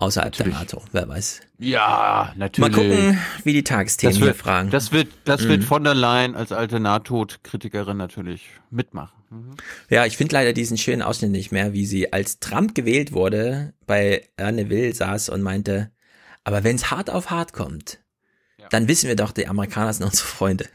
Außerhalb 0.00 0.32
natürlich. 0.32 0.52
der 0.52 0.60
NATO, 0.60 0.82
wer 0.92 1.08
weiß. 1.08 1.40
Ja, 1.58 2.32
natürlich. 2.36 2.70
Mal 2.70 2.82
gucken, 2.82 3.18
wie 3.42 3.52
die 3.52 3.64
Tagesthemen 3.64 4.14
das 4.14 4.20
wird, 4.20 4.36
hier 4.36 4.42
fragen. 4.42 4.70
Das 4.70 4.92
wird, 4.92 5.08
das 5.24 5.42
mhm. 5.42 5.48
wird 5.48 5.64
von 5.64 5.82
der 5.82 5.94
Leyen 5.94 6.36
als 6.36 6.52
alte 6.52 6.78
NATO-Kritikerin 6.78 7.96
natürlich 7.96 8.48
mitmachen. 8.70 9.18
Mhm. 9.30 9.56
Ja, 9.90 10.06
ich 10.06 10.16
finde 10.16 10.34
leider 10.34 10.52
diesen 10.52 10.78
schönen 10.78 11.02
Ausschnitt 11.02 11.32
nicht 11.32 11.50
mehr, 11.50 11.72
wie 11.72 11.84
sie 11.84 12.12
als 12.12 12.38
Trump 12.38 12.76
gewählt 12.76 13.12
wurde, 13.12 13.74
bei 13.86 14.28
Erne 14.36 14.70
Will 14.70 14.94
saß 14.94 15.30
und 15.30 15.42
meinte, 15.42 15.90
aber 16.44 16.62
wenn 16.62 16.76
es 16.76 16.92
hart 16.92 17.10
auf 17.10 17.30
hart 17.30 17.52
kommt. 17.52 17.98
Dann 18.70 18.88
wissen 18.88 19.08
wir 19.08 19.16
doch, 19.16 19.32
die 19.32 19.46
Amerikaner 19.46 19.92
sind 19.92 20.06
unsere 20.06 20.26
Freunde. 20.26 20.66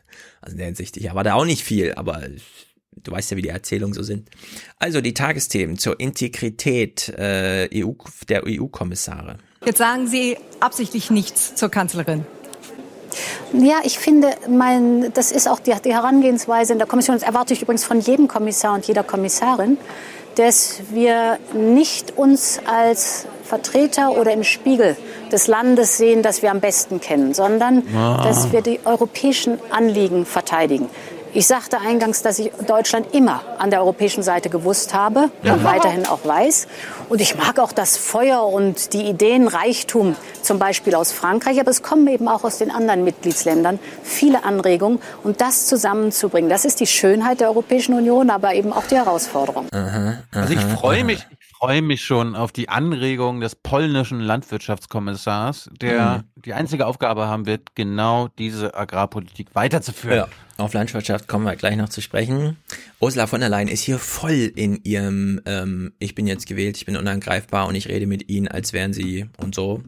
Also 0.41 0.53
in 0.53 0.57
der 0.57 0.67
Hinsicht, 0.67 0.97
ich 0.97 1.05
erwarte 1.05 1.33
auch 1.35 1.45
nicht 1.45 1.63
viel, 1.63 1.93
aber 1.95 2.21
du 2.95 3.11
weißt 3.11 3.31
ja, 3.31 3.37
wie 3.37 3.41
die 3.41 3.49
Erzählungen 3.49 3.93
so 3.93 4.03
sind. 4.03 4.29
Also 4.79 5.01
die 5.01 5.13
Tagesthemen 5.13 5.77
zur 5.77 5.99
Integrität 5.99 7.09
äh, 7.09 7.69
EU, 7.73 7.93
der 8.29 8.43
EU-Kommissare. 8.45 9.37
Jetzt 9.65 9.77
sagen 9.77 10.07
Sie 10.07 10.37
absichtlich 10.59 11.09
nichts 11.09 11.55
zur 11.55 11.69
Kanzlerin. 11.69 12.25
Ja, 13.53 13.81
ich 13.83 13.99
finde, 13.99 14.29
mein, 14.49 15.13
das 15.13 15.31
ist 15.31 15.47
auch 15.47 15.59
die, 15.59 15.73
die 15.85 15.93
Herangehensweise 15.93 16.73
in 16.73 16.79
der 16.79 16.87
Kommission. 16.87 17.15
Das 17.15 17.23
erwarte 17.23 17.53
ich 17.53 17.61
übrigens 17.61 17.83
von 17.83 17.99
jedem 17.99 18.27
Kommissar 18.27 18.73
und 18.73 18.87
jeder 18.87 19.03
Kommissarin, 19.03 19.77
dass 20.35 20.81
wir 20.91 21.37
nicht 21.53 22.17
uns 22.17 22.59
als 22.65 23.27
Vertreter 23.53 24.17
oder 24.17 24.33
im 24.33 24.43
Spiegel 24.43 24.97
des 25.31 25.45
Landes 25.45 25.97
sehen, 25.97 26.23
das 26.23 26.41
wir 26.41 26.49
am 26.49 26.59
besten 26.59 26.99
kennen, 26.99 27.35
sondern 27.35 27.83
ah. 27.95 28.23
dass 28.23 28.51
wir 28.51 28.61
die 28.61 28.79
europäischen 28.83 29.59
Anliegen 29.69 30.25
verteidigen. 30.25 30.89
Ich 31.35 31.45
sagte 31.45 31.79
eingangs, 31.79 32.23
dass 32.23 32.39
ich 32.39 32.51
Deutschland 32.67 33.13
immer 33.13 33.41
an 33.59 33.69
der 33.69 33.81
europäischen 33.81 34.23
Seite 34.23 34.49
gewusst 34.49 34.95
habe 34.95 35.29
ja. 35.43 35.53
und 35.53 35.63
weiterhin 35.63 36.07
auch 36.07 36.25
weiß. 36.25 36.67
Und 37.09 37.21
ich 37.21 37.35
mag 37.35 37.59
auch 37.59 37.71
das 37.71 37.95
Feuer 37.95 38.43
und 38.43 38.93
die 38.93 39.03
Ideenreichtum 39.03 40.15
zum 40.41 40.57
Beispiel 40.57 40.95
aus 40.95 41.11
Frankreich, 41.11 41.59
aber 41.59 41.69
es 41.69 41.83
kommen 41.83 42.07
eben 42.07 42.27
auch 42.27 42.43
aus 42.43 42.57
den 42.57 42.71
anderen 42.71 43.03
Mitgliedsländern 43.03 43.79
viele 44.01 44.43
Anregungen. 44.43 44.99
Und 45.23 45.41
das 45.41 45.67
zusammenzubringen, 45.67 46.49
das 46.49 46.65
ist 46.65 46.79
die 46.79 46.87
Schönheit 46.87 47.39
der 47.39 47.49
Europäischen 47.49 47.93
Union, 47.93 48.31
aber 48.31 48.55
eben 48.55 48.73
auch 48.73 48.85
die 48.85 48.95
Herausforderung. 48.95 49.67
Aha, 49.71 49.87
aha, 49.87 50.17
also 50.31 50.53
ich 50.53 50.59
freue 50.59 51.03
mich, 51.03 51.25
freue 51.63 51.81
mich 51.81 52.03
schon 52.03 52.35
auf 52.35 52.51
die 52.51 52.67
Anregung 52.67 53.39
des 53.39 53.55
polnischen 53.55 54.19
Landwirtschaftskommissars, 54.19 55.69
der 55.79 56.25
mhm. 56.35 56.41
die 56.41 56.53
einzige 56.53 56.85
Aufgabe 56.85 57.27
haben 57.27 57.45
wird, 57.45 57.73
genau 57.73 58.27
diese 58.37 58.75
Agrarpolitik 58.75 59.55
weiterzuführen. 59.55 60.17
Ja, 60.17 60.27
auf 60.57 60.73
Landwirtschaft 60.73 61.29
kommen 61.29 61.45
wir 61.45 61.55
gleich 61.55 61.77
noch 61.77 61.87
zu 61.87 62.01
sprechen. 62.01 62.57
Ursula 62.99 63.27
von 63.27 63.39
der 63.39 63.47
Leyen 63.47 63.69
ist 63.69 63.79
hier 63.79 63.97
voll 63.97 64.51
in 64.53 64.83
ihrem, 64.83 65.39
ähm, 65.45 65.93
ich 65.99 66.15
bin 66.15 66.27
jetzt 66.27 66.47
gewählt, 66.47 66.75
ich 66.75 66.85
bin 66.85 66.97
unangreifbar 66.97 67.65
und 67.67 67.75
ich 67.75 67.87
rede 67.87 68.07
mit 68.07 68.29
ihnen, 68.29 68.49
als 68.49 68.73
wären 68.73 68.91
sie 68.91 69.29
und 69.37 69.55
so. 69.55 69.81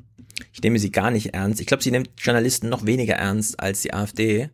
Ich 0.53 0.61
nehme 0.61 0.79
sie 0.79 0.91
gar 0.91 1.11
nicht 1.11 1.33
ernst. 1.33 1.59
Ich 1.59 1.67
glaube, 1.67 1.83
sie 1.83 1.91
nimmt 1.91 2.09
Journalisten 2.19 2.69
noch 2.69 2.85
weniger 2.85 3.15
ernst 3.15 3.59
als 3.59 3.81
die 3.81 3.93
AfD. 3.93 4.49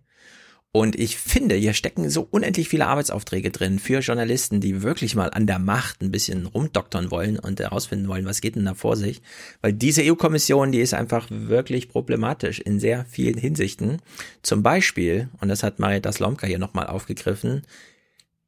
Und 0.74 0.96
ich 0.98 1.18
finde, 1.18 1.56
hier 1.56 1.74
stecken 1.74 2.10
so 2.10 2.26
unendlich 2.32 2.70
viele 2.70 2.88
Arbeitsaufträge 2.88 3.52
drin 3.52 3.78
für 3.78 4.00
Journalisten, 4.00 4.62
die 4.62 4.82
wirklich 4.82 5.16
mal 5.16 5.30
an 5.30 5.46
der 5.46 5.60
Macht 5.60 6.02
ein 6.02 6.12
bisschen 6.12 6.46
rumdoktern 6.46 7.12
wollen 7.12 7.38
und 7.38 7.60
herausfinden 7.60 8.08
wollen, 8.08 8.26
was 8.26 8.40
geht 8.40 8.56
denn 8.56 8.64
da 8.64 8.74
vor 8.74 8.96
sich. 8.96 9.22
Weil 9.62 9.74
diese 9.74 10.02
EU-Kommission, 10.02 10.72
die 10.72 10.80
ist 10.80 10.94
einfach 10.94 11.28
wirklich 11.30 11.90
problematisch 11.90 12.62
in 12.62 12.80
sehr 12.80 13.04
vielen 13.04 13.38
Hinsichten. 13.38 14.02
Zum 14.44 14.64
Beispiel, 14.64 15.28
und 15.42 15.50
das 15.50 15.62
hat 15.62 15.80
Marietta 15.80 16.14
Slomka 16.14 16.48
hier 16.48 16.60
nochmal 16.60 16.88
aufgegriffen, 16.88 17.64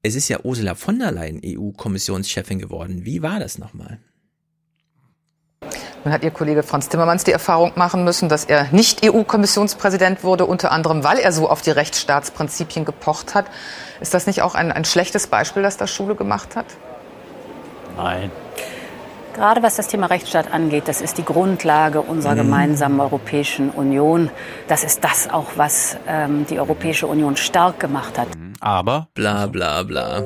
es 0.02 0.16
ist 0.16 0.30
ja 0.30 0.40
Ursula 0.44 0.76
von 0.76 1.00
der 1.00 1.12
Leyen 1.12 1.42
EU-Kommissionschefin 1.44 2.60
geworden. 2.60 3.06
Wie 3.06 3.22
war 3.22 3.40
das 3.40 3.58
nochmal? 3.58 4.00
Nun 6.04 6.14
hat 6.14 6.24
Ihr 6.24 6.32
Kollege 6.32 6.64
Franz 6.64 6.90
Timmermans 6.90 7.24
die 7.24 7.32
Erfahrung 7.32 7.72
machen 7.76 8.04
müssen, 8.04 8.28
dass 8.30 8.44
er 8.46 8.68
nicht 8.72 9.06
EU-Kommissionspräsident 9.06 10.24
wurde, 10.24 10.46
unter 10.46 10.72
anderem, 10.72 11.04
weil 11.04 11.18
er 11.18 11.32
so 11.32 11.50
auf 11.50 11.62
die 11.62 11.72
Rechtsstaatsprinzipien 11.72 12.84
gepocht 12.86 13.36
hat. 13.36 13.46
Ist 14.02 14.14
das 14.14 14.28
nicht 14.28 14.42
auch 14.42 14.54
ein, 14.56 14.72
ein 14.72 14.84
schlechtes 14.86 15.28
Beispiel, 15.28 15.64
das 15.64 15.78
da 15.78 15.88
Schule 15.88 16.16
gemacht 16.16 16.56
hat? 16.58 16.66
Nein. 17.96 18.32
Gerade 19.34 19.64
was 19.64 19.78
das 19.78 19.88
Thema 19.88 20.08
Rechtsstaat 20.08 20.52
angeht, 20.54 20.88
das 20.88 21.02
ist 21.02 21.18
die 21.18 21.26
Grundlage 21.26 22.02
unserer 22.02 22.34
Mhm. 22.34 22.38
gemeinsamen 22.40 23.00
Europäischen 23.00 23.72
Union. 23.72 24.30
Das 24.68 24.84
ist 24.84 25.04
das 25.04 25.28
auch, 25.30 25.54
was 25.56 25.98
ähm, 26.08 26.46
die 26.50 26.60
Europäische 26.60 27.08
Union 27.08 27.36
stark 27.36 27.80
gemacht 27.80 28.20
hat. 28.20 28.28
Aber 28.60 29.08
bla 29.16 29.48
bla 29.48 29.82
bla. 29.84 30.24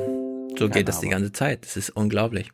So 0.58 0.68
geht 0.68 0.88
das 0.88 1.00
die 1.00 1.08
ganze 1.08 1.32
Zeit. 1.32 1.64
Das 1.64 1.76
ist 1.76 1.90
unglaublich. 1.90 2.50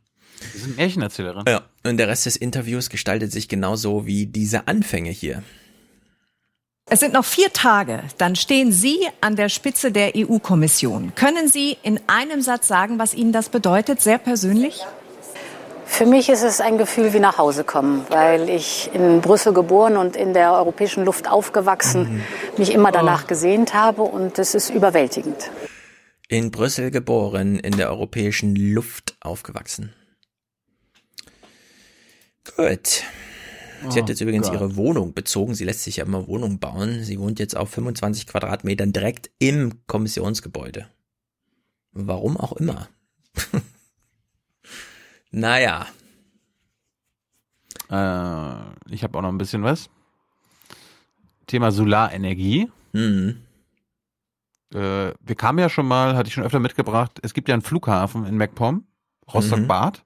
Sie 0.52 0.58
sind 0.58 0.76
Märchenerzählerin. 0.76 1.44
Ja, 1.48 1.62
und 1.84 1.96
der 1.96 2.08
Rest 2.08 2.26
des 2.26 2.36
Interviews 2.36 2.90
gestaltet 2.90 3.32
sich 3.32 3.48
genauso 3.48 4.06
wie 4.06 4.26
diese 4.26 4.68
Anfänge 4.68 5.10
hier. 5.10 5.42
Es 6.90 7.00
sind 7.00 7.14
noch 7.14 7.24
vier 7.24 7.50
Tage, 7.52 8.02
dann 8.18 8.36
stehen 8.36 8.70
Sie 8.70 8.98
an 9.22 9.36
der 9.36 9.48
Spitze 9.48 9.90
der 9.90 10.12
EU-Kommission. 10.14 11.14
Können 11.14 11.48
Sie 11.48 11.78
in 11.82 11.98
einem 12.06 12.42
Satz 12.42 12.68
sagen, 12.68 12.98
was 12.98 13.14
Ihnen 13.14 13.32
das 13.32 13.48
bedeutet, 13.48 14.02
sehr 14.02 14.18
persönlich? 14.18 14.82
Für 15.86 16.06
mich 16.06 16.28
ist 16.28 16.42
es 16.42 16.60
ein 16.60 16.76
Gefühl 16.76 17.14
wie 17.14 17.20
nach 17.20 17.38
Hause 17.38 17.64
kommen, 17.64 18.04
weil 18.10 18.50
ich 18.50 18.90
in 18.92 19.20
Brüssel 19.20 19.54
geboren 19.54 19.96
und 19.96 20.16
in 20.16 20.34
der 20.34 20.52
europäischen 20.52 21.04
Luft 21.04 21.30
aufgewachsen, 21.30 22.22
mich 22.58 22.72
immer 22.72 22.90
danach 22.90 23.26
gesehnt 23.26 23.74
habe 23.74 24.02
und 24.02 24.38
es 24.38 24.54
ist 24.54 24.70
überwältigend. 24.70 25.50
In 26.28 26.50
Brüssel 26.50 26.90
geboren, 26.90 27.58
in 27.58 27.76
der 27.76 27.90
europäischen 27.90 28.56
Luft 28.56 29.16
aufgewachsen. 29.20 29.92
Gut. 32.56 33.02
Sie 33.90 33.98
hat 33.98 34.06
Oh 34.06 34.08
jetzt 34.08 34.20
übrigens 34.20 34.46
Gott. 34.46 34.54
ihre 34.56 34.76
Wohnung 34.76 35.12
bezogen. 35.14 35.54
Sie 35.54 35.64
lässt 35.64 35.82
sich 35.84 35.96
ja 35.96 36.04
immer 36.04 36.26
Wohnungen 36.26 36.58
bauen. 36.58 37.02
Sie 37.04 37.18
wohnt 37.18 37.38
jetzt 37.38 37.56
auf 37.56 37.70
25 37.70 38.26
Quadratmetern 38.26 38.92
direkt 38.92 39.30
im 39.38 39.86
Kommissionsgebäude. 39.86 40.88
Warum 41.92 42.36
auch 42.36 42.52
immer. 42.52 42.88
naja. 45.30 45.86
Äh, 47.90 48.92
ich 48.94 49.02
habe 49.04 49.18
auch 49.18 49.22
noch 49.22 49.28
ein 49.28 49.38
bisschen 49.38 49.62
was. 49.62 49.90
Thema 51.46 51.70
Solarenergie. 51.72 52.70
Mhm. 52.92 53.42
Äh, 54.72 55.12
wir 55.20 55.34
kamen 55.36 55.58
ja 55.58 55.68
schon 55.68 55.86
mal, 55.86 56.16
hatte 56.16 56.28
ich 56.28 56.34
schon 56.34 56.44
öfter 56.44 56.58
mitgebracht, 56.58 57.20
es 57.22 57.34
gibt 57.34 57.48
ja 57.48 57.54
einen 57.54 57.62
Flughafen 57.62 58.24
in 58.26 58.36
MacPom, 58.36 58.86
Rostock-Bad. 59.32 60.04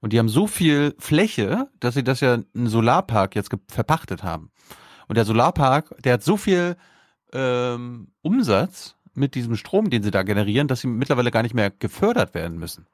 Und 0.00 0.12
die 0.12 0.18
haben 0.18 0.28
so 0.28 0.46
viel 0.46 0.94
Fläche, 0.98 1.68
dass 1.78 1.94
sie 1.94 2.04
das 2.04 2.20
ja 2.20 2.34
einen 2.34 2.66
Solarpark 2.66 3.36
jetzt 3.36 3.50
verpachtet 3.68 4.22
haben. 4.22 4.50
Und 5.08 5.16
der 5.16 5.24
Solarpark, 5.24 5.94
der 6.02 6.14
hat 6.14 6.22
so 6.22 6.36
viel 6.36 6.76
ähm, 7.32 8.08
Umsatz 8.22 8.96
mit 9.14 9.34
diesem 9.34 9.56
Strom, 9.56 9.90
den 9.90 10.02
sie 10.02 10.10
da 10.10 10.22
generieren, 10.22 10.68
dass 10.68 10.80
sie 10.80 10.86
mittlerweile 10.86 11.30
gar 11.30 11.42
nicht 11.42 11.54
mehr 11.54 11.70
gefördert 11.70 12.34
werden 12.34 12.58
müssen. 12.58 12.86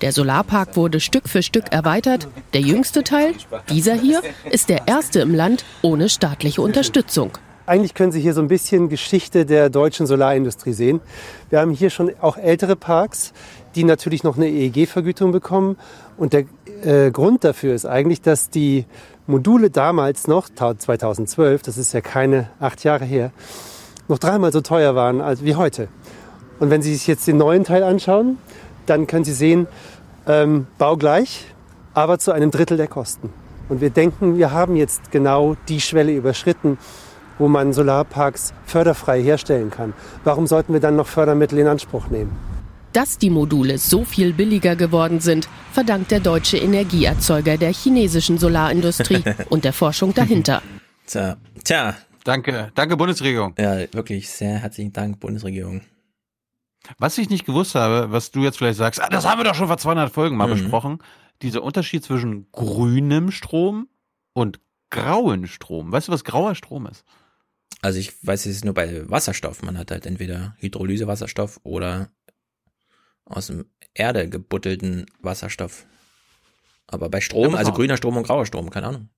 Der 0.00 0.12
Solarpark 0.12 0.76
wurde 0.76 0.98
Stück 0.98 1.28
für 1.28 1.42
Stück 1.42 1.72
erweitert. 1.72 2.28
Der 2.52 2.60
jüngste 2.60 3.04
Teil, 3.04 3.34
dieser 3.68 3.94
hier, 3.94 4.22
ist 4.50 4.68
der 4.68 4.88
erste 4.88 5.20
im 5.20 5.34
Land 5.34 5.64
ohne 5.82 6.08
staatliche 6.08 6.62
Unterstützung. 6.62 7.32
Eigentlich 7.66 7.94
können 7.94 8.10
Sie 8.10 8.20
hier 8.20 8.34
so 8.34 8.40
ein 8.40 8.48
bisschen 8.48 8.88
Geschichte 8.88 9.46
der 9.46 9.70
deutschen 9.70 10.06
Solarindustrie 10.06 10.72
sehen. 10.72 11.00
Wir 11.50 11.60
haben 11.60 11.70
hier 11.70 11.90
schon 11.90 12.10
auch 12.20 12.36
ältere 12.36 12.74
Parks, 12.74 13.32
die 13.74 13.84
natürlich 13.84 14.24
noch 14.24 14.36
eine 14.36 14.48
EEG-Vergütung 14.48 15.32
bekommen. 15.32 15.76
Und 16.16 16.32
der 16.32 16.44
äh, 16.82 17.10
Grund 17.10 17.44
dafür 17.44 17.74
ist 17.74 17.86
eigentlich, 17.86 18.20
dass 18.20 18.50
die 18.50 18.86
Module 19.26 19.70
damals 19.70 20.26
noch, 20.26 20.48
2012, 20.48 21.62
das 21.62 21.78
ist 21.78 21.92
ja 21.92 22.00
keine 22.00 22.50
acht 22.58 22.82
Jahre 22.84 23.04
her, 23.04 23.30
noch 24.08 24.18
dreimal 24.18 24.52
so 24.52 24.60
teuer 24.60 24.94
waren 24.94 25.20
als 25.20 25.44
wie 25.44 25.54
heute. 25.54 25.88
Und 26.58 26.70
wenn 26.70 26.82
Sie 26.82 26.92
sich 26.94 27.06
jetzt 27.06 27.26
den 27.26 27.36
neuen 27.36 27.64
Teil 27.64 27.82
anschauen, 27.82 28.38
dann 28.86 29.06
können 29.06 29.24
Sie 29.24 29.32
sehen, 29.32 29.66
ähm, 30.26 30.66
baugleich, 30.78 31.46
aber 31.94 32.18
zu 32.18 32.32
einem 32.32 32.50
Drittel 32.50 32.76
der 32.76 32.88
Kosten. 32.88 33.32
Und 33.68 33.80
wir 33.80 33.90
denken, 33.90 34.36
wir 34.36 34.50
haben 34.50 34.76
jetzt 34.76 35.12
genau 35.12 35.56
die 35.68 35.80
Schwelle 35.80 36.12
überschritten, 36.12 36.76
wo 37.38 37.48
man 37.48 37.72
Solarparks 37.72 38.52
förderfrei 38.66 39.22
herstellen 39.22 39.70
kann. 39.70 39.94
Warum 40.24 40.46
sollten 40.46 40.72
wir 40.72 40.80
dann 40.80 40.96
noch 40.96 41.06
Fördermittel 41.06 41.58
in 41.58 41.68
Anspruch 41.68 42.08
nehmen? 42.08 42.49
Dass 42.92 43.18
die 43.18 43.30
Module 43.30 43.78
so 43.78 44.04
viel 44.04 44.32
billiger 44.32 44.74
geworden 44.74 45.20
sind, 45.20 45.48
verdankt 45.72 46.10
der 46.10 46.20
deutsche 46.20 46.56
Energieerzeuger 46.58 47.56
der 47.56 47.72
chinesischen 47.72 48.38
Solarindustrie 48.38 49.22
und 49.48 49.64
der 49.64 49.72
Forschung 49.72 50.12
dahinter. 50.14 50.62
Tja, 51.06 51.36
tja. 51.64 51.96
Danke, 52.24 52.70
danke 52.74 52.96
Bundesregierung. 52.98 53.54
Ja, 53.58 53.78
wirklich 53.94 54.28
sehr 54.28 54.58
herzlichen 54.58 54.92
Dank, 54.92 55.20
Bundesregierung. 55.20 55.80
Was 56.98 57.16
ich 57.16 57.30
nicht 57.30 57.46
gewusst 57.46 57.74
habe, 57.74 58.10
was 58.12 58.30
du 58.30 58.42
jetzt 58.42 58.58
vielleicht 58.58 58.76
sagst, 58.78 59.00
ah, 59.00 59.08
das 59.08 59.24
haben 59.26 59.38
wir 59.40 59.44
doch 59.44 59.54
schon 59.54 59.68
vor 59.68 59.78
200 59.78 60.12
Folgen 60.12 60.36
mal 60.36 60.46
Mhm. 60.46 60.52
besprochen, 60.52 60.98
dieser 61.42 61.62
Unterschied 61.62 62.04
zwischen 62.04 62.50
grünem 62.52 63.30
Strom 63.30 63.88
und 64.34 64.60
grauen 64.90 65.46
Strom. 65.46 65.92
Weißt 65.92 66.08
du, 66.08 66.12
was 66.12 66.24
grauer 66.24 66.54
Strom 66.54 66.86
ist? 66.86 67.04
Also 67.82 67.98
ich 67.98 68.12
weiß 68.26 68.44
es 68.44 68.56
ist 68.56 68.64
nur 68.66 68.74
bei 68.74 69.08
Wasserstoff. 69.08 69.62
Man 69.62 69.78
hat 69.78 69.90
halt 69.90 70.04
entweder 70.04 70.54
Hydrolysewasserstoff 70.58 71.60
oder 71.62 72.10
aus 73.30 73.46
dem 73.46 73.66
Erde 73.94 74.28
gebuttelten 74.28 75.06
Wasserstoff. 75.20 75.86
Aber 76.86 77.08
bei 77.08 77.20
Strom, 77.20 77.54
also 77.54 77.72
grüner 77.72 77.96
Strom 77.96 78.16
und 78.16 78.24
grauer 78.24 78.46
Strom, 78.46 78.70
keine 78.70 78.88
Ahnung. 78.88 79.08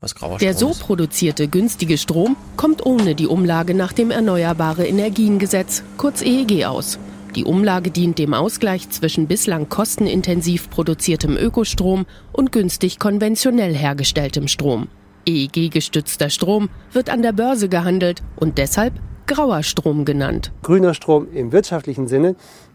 Was 0.00 0.16
grauer 0.16 0.38
Der 0.38 0.52
Strom 0.52 0.58
so 0.58 0.70
ist. 0.70 0.80
produzierte 0.80 1.46
günstige 1.46 1.96
Strom 1.96 2.36
kommt 2.56 2.84
ohne 2.84 3.14
die 3.14 3.28
Umlage 3.28 3.72
nach 3.72 3.92
dem 3.92 4.10
Erneuerbare 4.10 4.84
Energiengesetz, 4.84 5.84
kurz 5.96 6.22
EEG, 6.22 6.64
aus. 6.64 6.98
Die 7.36 7.44
Umlage 7.44 7.90
dient 7.90 8.18
dem 8.18 8.34
Ausgleich 8.34 8.90
zwischen 8.90 9.28
bislang 9.28 9.68
kostenintensiv 9.68 10.68
produziertem 10.70 11.36
Ökostrom 11.36 12.04
und 12.32 12.50
günstig 12.50 12.98
konventionell 12.98 13.74
hergestelltem 13.74 14.48
Strom. 14.48 14.88
EEG-gestützter 15.24 16.30
Strom 16.30 16.68
wird 16.92 17.08
an 17.08 17.22
der 17.22 17.32
Börse 17.32 17.68
gehandelt 17.68 18.22
und 18.36 18.58
deshalb 18.58 18.94
grauer 19.26 19.62
Strom 19.62 20.04
genannt. 20.04 20.52
Grüner 20.62 20.94
Strom 20.94 21.28
im 21.32 21.52
wirtschaftlichen 21.52 22.08
Sinne 22.08 22.34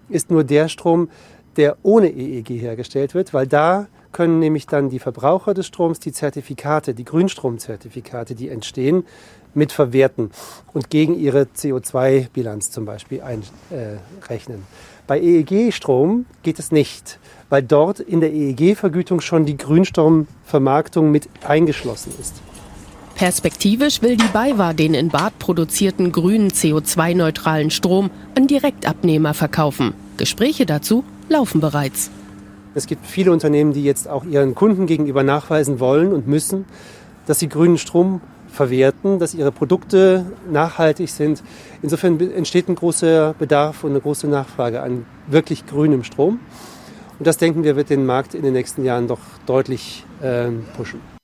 ist 0.10 0.32
nur 0.32 0.44
der 0.44 0.69
Strom, 0.69 1.10
der 1.56 1.77
ohne 1.84 2.10
EEG 2.10 2.50
hergestellt 2.50 3.14
wird, 3.14 3.34
weil 3.34 3.48
da 3.48 3.88
können 4.11 4.40
nämlich 4.40 4.68
dann 4.68 4.90
die 4.90 5.00
Verbraucher 5.00 5.53
des 5.53 5.68
Stroms 5.68 6.00
die 6.00 6.11
Zertifikate, 6.11 6.94
die 6.94 7.03
Grünstromzertifikate, 7.06 8.36
die 8.36 8.50
entstehen, 8.50 9.03
mitverwerten 9.53 10.32
und 10.74 10.90
gegen 10.90 11.19
ihre 11.19 11.44
CO2-Bilanz 11.44 12.72
zum 12.72 12.86
Beispiel 12.86 13.22
einrechnen. 13.22 14.64
Bei 15.08 15.19
EEG-Strom 15.19 16.26
geht 16.44 16.60
es 16.60 16.72
nicht, 16.72 17.19
weil 17.50 17.64
dort 17.64 18.00
in 18.00 18.19
der 18.19 18.32
EEG-Vergütung 18.32 19.22
schon 19.22 19.45
die 19.45 19.58
Grünstromvermarktung 19.58 21.11
mit 21.11 21.30
eingeschlossen 21.44 22.14
ist. 22.19 22.36
Perspektivisch 23.17 24.03
will 24.03 24.15
die 24.15 24.27
BayWa 24.31 24.73
den 24.73 24.93
in 24.93 25.09
Bad 25.09 25.39
produzierten 25.39 26.11
grünen 26.11 26.51
CO2-neutralen 26.51 27.71
Strom 27.71 28.11
an 28.35 28.45
Direktabnehmer 28.45 29.33
verkaufen. 29.33 29.95
Gespräche 30.17 30.67
dazu 30.67 31.03
laufen 31.27 31.59
bereits. 31.59 32.11
Es 32.75 32.85
gibt 32.85 33.07
viele 33.07 33.31
Unternehmen, 33.31 33.73
die 33.73 33.83
jetzt 33.83 34.07
auch 34.07 34.23
ihren 34.23 34.53
Kunden 34.53 34.85
gegenüber 34.85 35.23
nachweisen 35.23 35.79
wollen 35.79 36.13
und 36.13 36.27
müssen, 36.27 36.65
dass 37.25 37.39
sie 37.39 37.49
grünen 37.49 37.79
Strom 37.79 38.21
verwerten, 38.51 39.17
dass 39.17 39.33
ihre 39.33 39.51
Produkte 39.51 40.27
nachhaltig 40.51 41.09
sind. 41.09 41.41
Insofern 41.81 42.19
entsteht 42.19 42.69
ein 42.69 42.75
großer 42.75 43.33
Bedarf 43.39 43.83
und 43.83 43.89
eine 43.89 43.99
große 43.99 44.27
Nachfrage 44.27 44.83
an 44.83 45.07
wirklich 45.25 45.65
grünem 45.65 46.03
Strom. 46.03 46.39
Und 47.17 47.25
das 47.25 47.37
denken 47.37 47.63
wir, 47.63 47.75
wird 47.75 47.89
den 47.89 48.05
Markt 48.05 48.35
in 48.35 48.43
den 48.43 48.53
nächsten 48.53 48.85
Jahren 48.85 49.07
doch 49.07 49.21
deutlich 49.47 50.05
ähm, 50.21 50.65
pushen. 50.77 51.16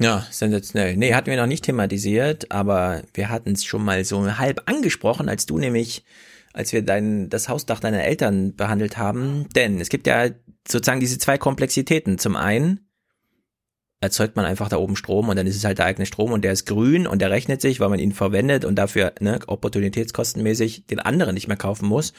Ja, 0.00 0.26
sensationell. 0.30 0.96
Nee, 0.96 1.14
hatten 1.14 1.30
wir 1.30 1.36
noch 1.36 1.46
nicht 1.46 1.64
thematisiert, 1.64 2.50
aber 2.50 3.02
wir 3.14 3.28
hatten 3.28 3.52
es 3.52 3.64
schon 3.64 3.84
mal 3.84 4.04
so 4.04 4.38
halb 4.38 4.62
angesprochen, 4.66 5.28
als 5.28 5.46
du 5.46 5.58
nämlich, 5.58 6.04
als 6.52 6.72
wir 6.72 6.82
dein, 6.82 7.28
das 7.28 7.48
Hausdach 7.48 7.78
deiner 7.78 8.02
Eltern 8.02 8.56
behandelt 8.56 8.96
haben. 8.96 9.48
Denn 9.54 9.80
es 9.80 9.88
gibt 9.88 10.06
ja 10.06 10.30
sozusagen 10.66 11.00
diese 11.00 11.18
zwei 11.18 11.38
Komplexitäten. 11.38 12.18
Zum 12.18 12.34
einen 12.34 12.80
erzeugt 14.00 14.36
man 14.36 14.44
einfach 14.44 14.68
da 14.68 14.76
oben 14.76 14.96
Strom 14.96 15.28
und 15.28 15.36
dann 15.36 15.46
ist 15.46 15.56
es 15.56 15.64
halt 15.64 15.78
der 15.78 15.86
eigene 15.86 16.06
Strom 16.06 16.32
und 16.32 16.44
der 16.44 16.52
ist 16.52 16.66
grün 16.66 17.06
und 17.06 17.22
der 17.22 17.30
rechnet 17.30 17.60
sich, 17.60 17.80
weil 17.80 17.88
man 17.88 17.98
ihn 17.98 18.12
verwendet 18.12 18.64
und 18.64 18.76
dafür 18.76 19.14
ne, 19.20 19.38
opportunitätskostenmäßig 19.46 20.86
den 20.86 20.98
anderen 21.00 21.34
nicht 21.34 21.48
mehr 21.48 21.56
kaufen 21.56 21.88
muss. 21.88 22.12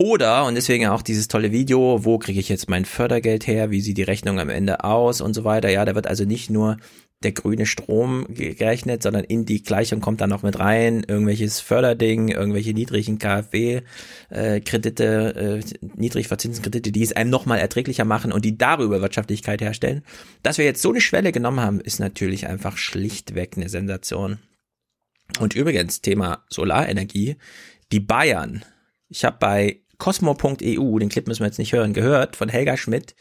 Oder, 0.00 0.46
und 0.46 0.54
deswegen 0.54 0.86
auch 0.86 1.02
dieses 1.02 1.26
tolle 1.26 1.50
Video, 1.50 2.04
wo 2.04 2.18
kriege 2.18 2.38
ich 2.38 2.48
jetzt 2.48 2.70
mein 2.70 2.84
Fördergeld 2.84 3.48
her, 3.48 3.72
wie 3.72 3.80
sieht 3.80 3.98
die 3.98 4.04
Rechnung 4.04 4.38
am 4.38 4.48
Ende 4.48 4.84
aus 4.84 5.20
und 5.20 5.34
so 5.34 5.42
weiter. 5.42 5.70
Ja, 5.70 5.84
da 5.84 5.96
wird 5.96 6.06
also 6.06 6.24
nicht 6.24 6.50
nur 6.50 6.76
der 7.24 7.32
grüne 7.32 7.66
Strom 7.66 8.24
gerechnet, 8.28 9.02
sondern 9.02 9.24
in 9.24 9.44
die 9.44 9.64
Gleichung 9.64 10.00
kommt 10.00 10.20
dann 10.20 10.30
noch 10.30 10.44
mit 10.44 10.60
rein 10.60 11.02
irgendwelches 11.02 11.58
Förderding, 11.58 12.28
irgendwelche 12.28 12.74
niedrigen 12.74 13.18
KfW-Kredite, 13.18 15.34
äh, 15.34 15.64
niedrig 15.96 16.28
Kredite, 16.28 16.92
die 16.92 17.02
es 17.02 17.16
einem 17.16 17.30
nochmal 17.30 17.58
erträglicher 17.58 18.04
machen 18.04 18.30
und 18.30 18.44
die 18.44 18.56
darüber 18.56 19.00
Wirtschaftlichkeit 19.00 19.60
herstellen. 19.60 20.04
Dass 20.44 20.58
wir 20.58 20.64
jetzt 20.64 20.80
so 20.80 20.90
eine 20.90 21.00
Schwelle 21.00 21.32
genommen 21.32 21.58
haben, 21.58 21.80
ist 21.80 21.98
natürlich 21.98 22.46
einfach 22.46 22.76
schlichtweg 22.76 23.54
eine 23.56 23.68
Sensation. 23.68 24.38
Und 25.40 25.56
übrigens, 25.56 26.02
Thema 26.02 26.44
Solarenergie, 26.50 27.34
die 27.90 28.00
Bayern, 28.00 28.64
ich 29.08 29.24
habe 29.24 29.38
bei 29.40 29.80
Cosmo.eu, 29.98 30.98
den 30.98 31.08
Clip 31.08 31.26
müssen 31.26 31.40
wir 31.40 31.46
jetzt 31.46 31.58
nicht 31.58 31.72
hören, 31.72 31.92
gehört 31.92 32.36
von 32.36 32.48
Helga 32.48 32.76
Schmidt. 32.76 33.14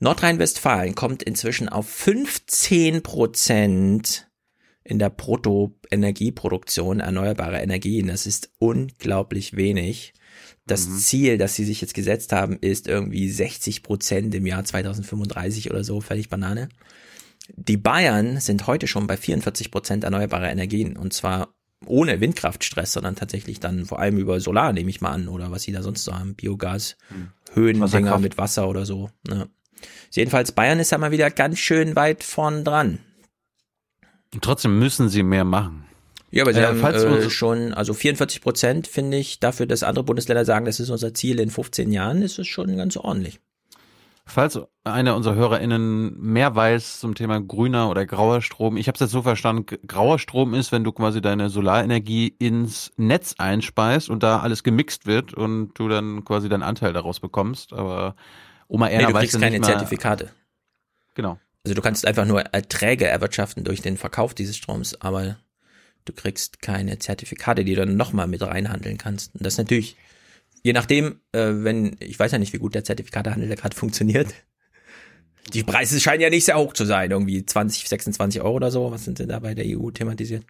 Nordrhein-Westfalen 0.00 0.94
kommt 0.94 1.22
inzwischen 1.22 1.68
auf 1.68 1.88
15 1.88 3.02
Prozent 3.02 4.28
in 4.84 4.98
der 4.98 5.10
Bruttoenergieproduktion 5.10 7.00
erneuerbare 7.00 7.60
Energien. 7.60 8.06
Das 8.06 8.26
ist 8.26 8.50
unglaublich 8.58 9.56
wenig. 9.56 10.14
Das 10.66 10.88
mhm. 10.88 10.98
Ziel, 10.98 11.38
das 11.38 11.54
sie 11.54 11.64
sich 11.64 11.80
jetzt 11.80 11.94
gesetzt 11.94 12.32
haben, 12.32 12.58
ist 12.60 12.88
irgendwie 12.88 13.28
60 13.28 13.82
Prozent 13.82 14.34
im 14.34 14.46
Jahr 14.46 14.64
2035 14.64 15.70
oder 15.70 15.84
so, 15.84 16.00
völlig 16.00 16.28
Banane. 16.28 16.68
Die 17.54 17.76
Bayern 17.76 18.40
sind 18.40 18.66
heute 18.66 18.86
schon 18.86 19.06
bei 19.06 19.16
44 19.16 19.70
Prozent 19.70 20.04
erneuerbare 20.04 20.50
Energien 20.50 20.96
und 20.96 21.12
zwar 21.12 21.54
ohne 21.84 22.20
Windkraftstress, 22.20 22.92
sondern 22.92 23.16
tatsächlich 23.16 23.60
dann 23.60 23.84
vor 23.84 23.98
allem 23.98 24.18
über 24.18 24.40
Solar, 24.40 24.72
nehme 24.72 24.90
ich 24.90 25.00
mal 25.00 25.10
an, 25.10 25.28
oder 25.28 25.50
was 25.50 25.62
sie 25.62 25.72
da 25.72 25.82
sonst 25.82 26.04
so 26.04 26.14
haben, 26.14 26.34
Biogas, 26.34 26.96
hm. 27.08 27.28
Höhendinger 27.52 28.18
mit 28.18 28.38
Wasser 28.38 28.68
oder 28.68 28.86
so. 28.86 29.10
Ne. 29.28 29.48
Jedenfalls 30.10 30.52
Bayern 30.52 30.78
ist 30.78 30.90
ja 30.90 30.98
mal 30.98 31.10
wieder 31.10 31.30
ganz 31.30 31.58
schön 31.58 31.96
weit 31.96 32.24
vorn 32.24 32.64
dran. 32.64 32.98
Und 34.32 34.42
trotzdem 34.42 34.78
müssen 34.78 35.08
sie 35.08 35.22
mehr 35.22 35.44
machen. 35.44 35.84
Ja, 36.30 36.42
aber 36.42 36.52
sie 36.52 36.60
äh, 36.60 36.66
haben 36.66 36.82
äh, 36.82 37.30
schon, 37.30 37.72
also 37.72 37.94
44 37.94 38.40
Prozent 38.40 38.88
finde 38.88 39.16
ich, 39.16 39.40
dafür, 39.40 39.66
dass 39.66 39.82
andere 39.82 40.04
Bundesländer 40.04 40.44
sagen, 40.44 40.66
das 40.66 40.80
ist 40.80 40.90
unser 40.90 41.14
Ziel 41.14 41.40
in 41.40 41.50
15 41.50 41.92
Jahren, 41.92 42.22
ist 42.22 42.38
es 42.38 42.46
schon 42.46 42.76
ganz 42.76 42.96
ordentlich. 42.96 43.40
Falls 44.28 44.58
einer 44.82 45.14
unserer 45.14 45.36
HörerInnen 45.36 46.20
mehr 46.20 46.56
weiß 46.56 46.98
zum 46.98 47.14
Thema 47.14 47.40
grüner 47.40 47.88
oder 47.90 48.06
grauer 48.06 48.42
Strom, 48.42 48.76
ich 48.76 48.88
habe 48.88 48.96
es 48.96 49.00
jetzt 49.00 49.12
so 49.12 49.22
verstanden, 49.22 49.66
grauer 49.86 50.18
Strom 50.18 50.52
ist, 50.52 50.72
wenn 50.72 50.82
du 50.82 50.90
quasi 50.90 51.20
deine 51.20 51.48
Solarenergie 51.48 52.34
ins 52.38 52.92
Netz 52.96 53.36
einspeist 53.38 54.10
und 54.10 54.24
da 54.24 54.40
alles 54.40 54.64
gemixt 54.64 55.06
wird 55.06 55.32
und 55.32 55.74
du 55.74 55.88
dann 55.88 56.24
quasi 56.24 56.48
deinen 56.48 56.64
Anteil 56.64 56.92
daraus 56.92 57.20
bekommst. 57.20 57.72
Aber 57.72 58.16
Oma 58.66 58.88
Erna 58.88 59.06
nee, 59.06 59.12
du 59.12 59.18
kriegst 59.20 59.40
keine 59.40 59.60
Zertifikate. 59.60 60.30
Genau. 61.14 61.38
Also 61.64 61.74
du 61.74 61.82
kannst 61.82 62.04
einfach 62.04 62.26
nur 62.26 62.40
Erträge 62.40 63.06
erwirtschaften 63.06 63.62
durch 63.62 63.80
den 63.80 63.96
Verkauf 63.96 64.34
dieses 64.34 64.56
Stroms, 64.56 65.00
aber 65.00 65.36
du 66.04 66.12
kriegst 66.12 66.60
keine 66.60 66.98
Zertifikate, 66.98 67.64
die 67.64 67.74
du 67.74 67.86
dann 67.86 67.96
nochmal 67.96 68.26
mit 68.26 68.42
reinhandeln 68.42 68.98
kannst. 68.98 69.34
Und 69.34 69.46
das 69.46 69.54
ist 69.54 69.58
natürlich 69.58 69.96
je 70.66 70.72
nachdem, 70.72 71.20
äh, 71.30 71.52
wenn, 71.58 71.96
ich 72.00 72.18
weiß 72.18 72.32
ja 72.32 72.38
nicht, 72.38 72.52
wie 72.52 72.58
gut 72.58 72.74
der 72.74 72.82
Zertifikatehandel 72.82 73.48
da 73.48 73.54
gerade 73.54 73.76
funktioniert. 73.76 74.34
Die 75.52 75.62
Preise 75.62 76.00
scheinen 76.00 76.22
ja 76.22 76.28
nicht 76.28 76.44
sehr 76.44 76.58
hoch 76.58 76.72
zu 76.72 76.84
sein, 76.84 77.12
irgendwie 77.12 77.46
20, 77.46 77.88
26 77.88 78.42
Euro 78.42 78.56
oder 78.56 78.72
so. 78.72 78.90
Was 78.90 79.04
sind 79.04 79.20
denn 79.20 79.28
da 79.28 79.38
bei 79.38 79.54
der 79.54 79.64
EU 79.64 79.92
thematisiert? 79.92 80.44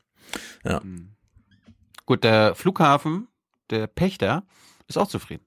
Ja. 0.64 0.80
Hm. 0.80 1.10
Gut, 2.06 2.24
der 2.24 2.54
Flughafen, 2.54 3.28
der 3.68 3.88
Pächter, 3.88 4.44
ist 4.88 4.96
auch 4.96 5.08
zufrieden. 5.08 5.44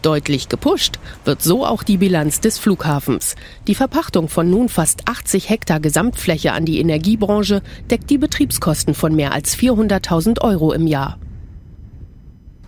Deutlich 0.00 0.48
gepusht 0.48 0.98
wird 1.26 1.42
so 1.42 1.66
auch 1.66 1.82
die 1.82 1.98
Bilanz 1.98 2.40
des 2.40 2.58
Flughafens. 2.58 3.36
Die 3.66 3.74
Verpachtung 3.74 4.30
von 4.30 4.48
nun 4.48 4.70
fast 4.70 5.06
80 5.06 5.50
Hektar 5.50 5.80
Gesamtfläche 5.80 6.52
an 6.52 6.64
die 6.64 6.80
Energiebranche 6.80 7.60
deckt 7.90 8.08
die 8.08 8.16
Betriebskosten 8.16 8.94
von 8.94 9.14
mehr 9.14 9.32
als 9.32 9.54
400.000 9.54 10.40
Euro 10.40 10.72
im 10.72 10.86
Jahr. 10.86 11.18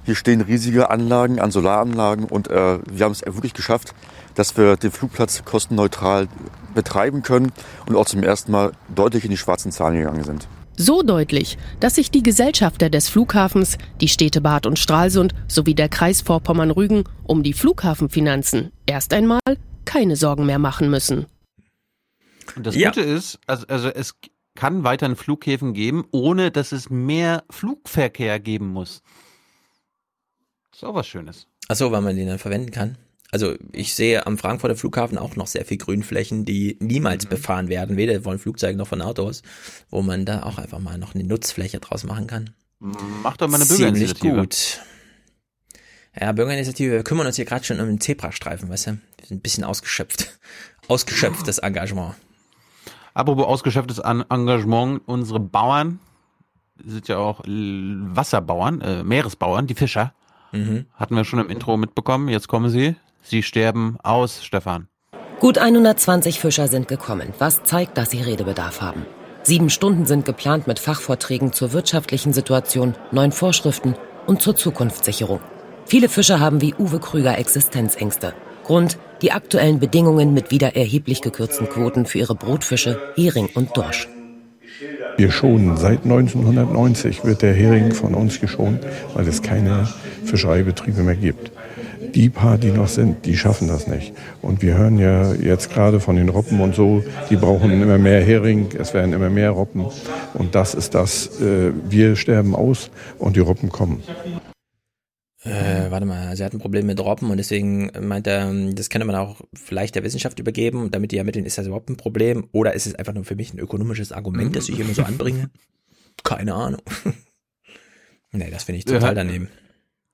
Hier 0.05 0.17
stehen 0.17 0.41
riesige 0.41 0.91
Anlagen 0.91 1.39
an 1.39 1.51
Solaranlagen 1.51 2.25
und 2.25 2.49
äh, 2.49 2.79
wir 2.91 3.05
haben 3.05 3.13
es 3.13 3.25
wirklich 3.25 3.55
geschafft, 3.55 3.95
dass 4.35 4.57
wir 4.57 4.77
den 4.77 4.91
Flugplatz 4.91 5.45
kostenneutral 5.45 6.29
betreiben 6.75 7.23
können 7.23 7.53
und 7.87 7.97
auch 7.97 8.07
zum 8.07 8.23
ersten 8.23 8.51
Mal 8.51 8.73
deutlich 8.95 9.25
in 9.25 9.31
die 9.31 9.37
schwarzen 9.37 9.71
Zahlen 9.71 9.97
gegangen 9.97 10.25
sind. 10.25 10.49
So 10.77 11.03
deutlich, 11.03 11.59
dass 11.81 11.97
sich 11.97 12.11
die 12.11 12.23
Gesellschafter 12.23 12.89
des 12.89 13.09
Flughafens, 13.09 13.77
die 14.01 14.09
Städte 14.09 14.41
Bad 14.41 14.67
und 14.67 14.79
Stralsund 14.79 15.35
sowie 15.47 15.75
der 15.75 15.89
Kreis 15.89 16.23
Vorpommern-Rügen 16.23 17.05
um 17.25 17.43
die 17.43 17.53
Flughafenfinanzen 17.53 18.73
erst 18.87 19.13
einmal 19.13 19.41
keine 19.85 20.17
Sorgen 20.17 20.47
mehr 20.47 20.59
machen 20.59 20.91
müssen. 20.91 21.27
Und 22.57 22.67
das 22.67 22.75
ja. 22.75 22.89
Gute 22.89 23.03
ist, 23.03 23.39
also, 23.47 23.67
also 23.69 23.89
es 23.89 24.15
kann 24.55 24.83
weiterhin 24.83 25.17
Flughäfen 25.17 25.75
geben, 25.75 26.05
ohne 26.11 26.51
dass 26.51 26.73
es 26.73 26.91
mehr 26.91 27.45
Flugverkehr 27.51 28.41
geben 28.41 28.69
muss. 28.69 29.03
Ist 30.73 30.84
auch 30.84 30.94
was 30.94 31.07
Schönes. 31.07 31.47
Ach 31.68 31.76
so, 31.76 31.92
weil 31.92 32.01
man 32.01 32.17
den 32.17 32.28
dann 32.28 32.39
verwenden 32.39 32.70
kann. 32.70 32.97
Also 33.31 33.55
ich 33.73 33.94
sehe 33.94 34.26
am 34.26 34.36
Frankfurter 34.36 34.76
Flughafen 34.76 35.17
auch 35.17 35.36
noch 35.36 35.47
sehr 35.47 35.65
viel 35.65 35.78
Grünflächen, 35.78 36.44
die 36.44 36.76
niemals 36.81 37.25
mhm. 37.25 37.31
befahren 37.31 37.68
werden, 37.68 37.97
weder 37.97 38.20
von 38.20 38.39
Flugzeugen 38.39 38.76
noch 38.76 38.89
von 38.89 39.01
Autos, 39.01 39.42
wo 39.89 40.02
man 40.02 40.26
da 40.26 40.42
auch 40.42 40.59
einfach 40.59 40.81
mal 40.81 40.99
noch 40.99 41.15
eine 41.15 41.25
Nutzfläche 41.25 41.81
draus 41.81 42.05
machen 42.05 42.26
kann. 42.26 42.51
Macht 42.78 43.41
doch 43.41 43.49
mal 43.49 43.57
eine 43.57 43.65
Bürgerinitiative. 43.65 44.36
gut. 44.36 44.81
Ja, 46.20 46.33
Bürgerinitiative, 46.33 46.92
wir 46.92 47.05
kümmern 47.05 47.26
uns 47.26 47.36
hier 47.36 47.47
gerade 47.47 47.65
schon 47.65 47.81
um 47.81 47.86
den 47.86 48.01
Zebrastreifen, 48.01 48.68
weißt 48.68 48.89
du? 48.89 48.91
Wir 49.17 49.26
sind 49.26 49.39
ein 49.39 49.41
bisschen 49.41 49.65
ausgeschöpft. 49.65 50.39
Ausgeschöpftes 50.89 51.59
Engagement. 51.59 52.17
Apropos 53.15 53.47
ausgeschöpftes 53.47 53.99
Engagement, 53.99 55.02
unsere 55.07 55.39
Bauern 55.39 56.01
sind 56.84 57.09
ja 57.09 57.18
auch 57.18 57.41
Wasserbauern, 57.47 58.81
äh, 58.81 59.05
Meeresbauern, 59.05 59.67
die 59.67 59.75
Fischer 59.75 60.12
Mhm. 60.53 60.87
Hatten 60.95 61.17
wir 61.17 61.25
schon 61.25 61.41
im 61.41 61.51
Intro 61.51 61.77
mitbekommen. 61.77 62.29
Jetzt 62.29 62.49
kommen 62.49 62.71
sie. 62.71 62.97
Sie 63.23 63.43
sterben 63.43 63.97
aus, 64.03 64.45
Stefan. 64.45 64.89
Gut 65.41 65.59
120 65.59 66.39
Fischer 66.39 66.69
sind 66.69 66.87
gekommen, 66.87 67.35
was 67.39 67.65
zeigt, 67.65 67.99
dass 67.99 68.11
sie 68.11 68.21
Redebedarf 68.23 68.81
haben. 68.81 69.05
Sieben 69.43 69.71
Stunden 69.71 70.07
sind 70.07 70.25
geplant 70.25 70.69
mit 70.69 70.79
Fachvorträgen 70.79 71.53
zur 71.53 71.73
wirtschaftlichen 71.73 72.33
Situation, 72.33 72.95
neuen 73.11 73.33
Vorschriften 73.33 73.97
und 74.27 74.41
zur 74.41 74.55
Zukunftssicherung. 74.55 75.41
Viele 75.85 76.09
Fischer 76.09 76.39
haben 76.39 76.61
wie 76.61 76.75
Uwe 76.75 77.01
Krüger 77.01 77.37
Existenzängste. 77.39 78.35
Grund 78.63 78.99
die 79.21 79.33
aktuellen 79.33 79.81
Bedingungen 79.81 80.33
mit 80.33 80.53
wieder 80.53 80.77
erheblich 80.77 81.23
gekürzten 81.23 81.69
Quoten 81.69 82.07
für 82.07 82.19
ihre 82.19 82.37
Brotfische, 82.37 83.01
Hering 83.17 83.49
und 83.55 83.77
Dorsch. 83.77 84.09
Wir 85.17 85.31
schonen 85.31 85.77
seit 85.77 86.05
1990 86.05 87.25
wird 87.25 87.43
der 87.43 87.55
Hering 87.55 87.93
von 87.93 88.15
uns 88.15 88.41
geschont, 88.41 88.81
weil 89.15 89.28
es 89.28 89.43
keine 89.43 89.89
Fischereibetriebe 90.25 91.02
mehr 91.02 91.17
gibt. 91.17 91.52
Die 92.15 92.28
paar, 92.28 92.59
die 92.59 92.70
noch 92.70 92.89
sind, 92.89 93.25
die 93.25 93.36
schaffen 93.36 93.69
das 93.69 93.86
nicht. 93.86 94.12
Und 94.43 94.62
wir 94.62 94.77
hören 94.77 94.99
ja 94.99 95.33
jetzt 95.33 95.73
gerade 95.73 96.01
von 96.01 96.17
den 96.17 96.28
Robben 96.28 96.61
und 96.61 96.75
so, 96.75 97.02
die 97.31 97.36
brauchen 97.36 97.70
immer 97.70 97.99
mehr 97.99 98.23
Hering, 98.23 98.69
es 98.78 98.93
werden 98.93 99.12
immer 99.12 99.31
mehr 99.31 99.51
Robben. 99.51 99.86
Und 100.35 100.55
das 100.55 100.75
ist 100.75 100.94
das, 100.94 101.41
äh, 101.41 101.73
wir 101.89 102.17
sterben 102.17 102.55
aus 102.55 102.91
und 103.19 103.36
die 103.36 103.41
Robben 103.41 103.70
kommen. 103.70 104.02
Äh, 105.45 105.91
warte 105.91 106.07
mal, 106.07 106.37
sie 106.37 106.45
hat 106.45 106.53
ein 106.53 106.61
Problem 106.61 106.87
mit 106.87 107.01
Robben 107.01 107.31
und 107.31 107.37
deswegen 107.37 107.91
meint 108.01 108.29
er, 108.29 108.53
das 108.75 108.91
könnte 108.91 109.07
man 109.07 109.17
auch 109.17 109.41
vielleicht 109.53 109.97
der 109.97 110.05
Wissenschaft 110.05 110.39
übergeben, 110.39 110.91
damit 110.93 111.11
die 111.11 111.19
ermitteln, 111.19 111.45
ist 111.45 111.59
das 111.59 111.67
überhaupt 111.67 111.91
ein 111.91 111.97
Problem 111.97 112.49
oder 112.53 112.75
ist 112.75 112.87
es 112.87 112.95
einfach 112.95 113.12
nur 113.12 113.25
für 113.25 113.35
mich 113.35 113.53
ein 113.53 113.59
ökonomisches 113.59 114.12
Argument, 114.12 114.55
das 114.55 114.69
ich 114.69 114.79
immer 114.79 114.95
so 114.95 115.03
anbringe? 115.03 115.51
Keine 116.23 116.55
Ahnung. 116.55 116.83
nee, 118.33 118.51
das 118.51 118.65
finde 118.65 118.79
ich 118.79 118.85
total 118.85 119.17
daneben. 119.17 119.49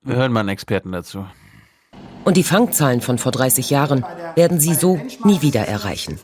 Wir 0.01 0.15
hören 0.15 0.31
mal 0.31 0.39
einen 0.39 0.49
Experten 0.49 0.91
dazu. 0.91 1.27
Und 2.29 2.37
die 2.37 2.43
Fangzahlen 2.43 3.01
von 3.01 3.17
vor 3.17 3.31
30 3.31 3.71
Jahren 3.71 4.05
werden 4.35 4.59
sie 4.59 4.75
so 4.75 4.99
nie 5.23 5.41
wieder 5.41 5.61
erreichen. 5.61 6.19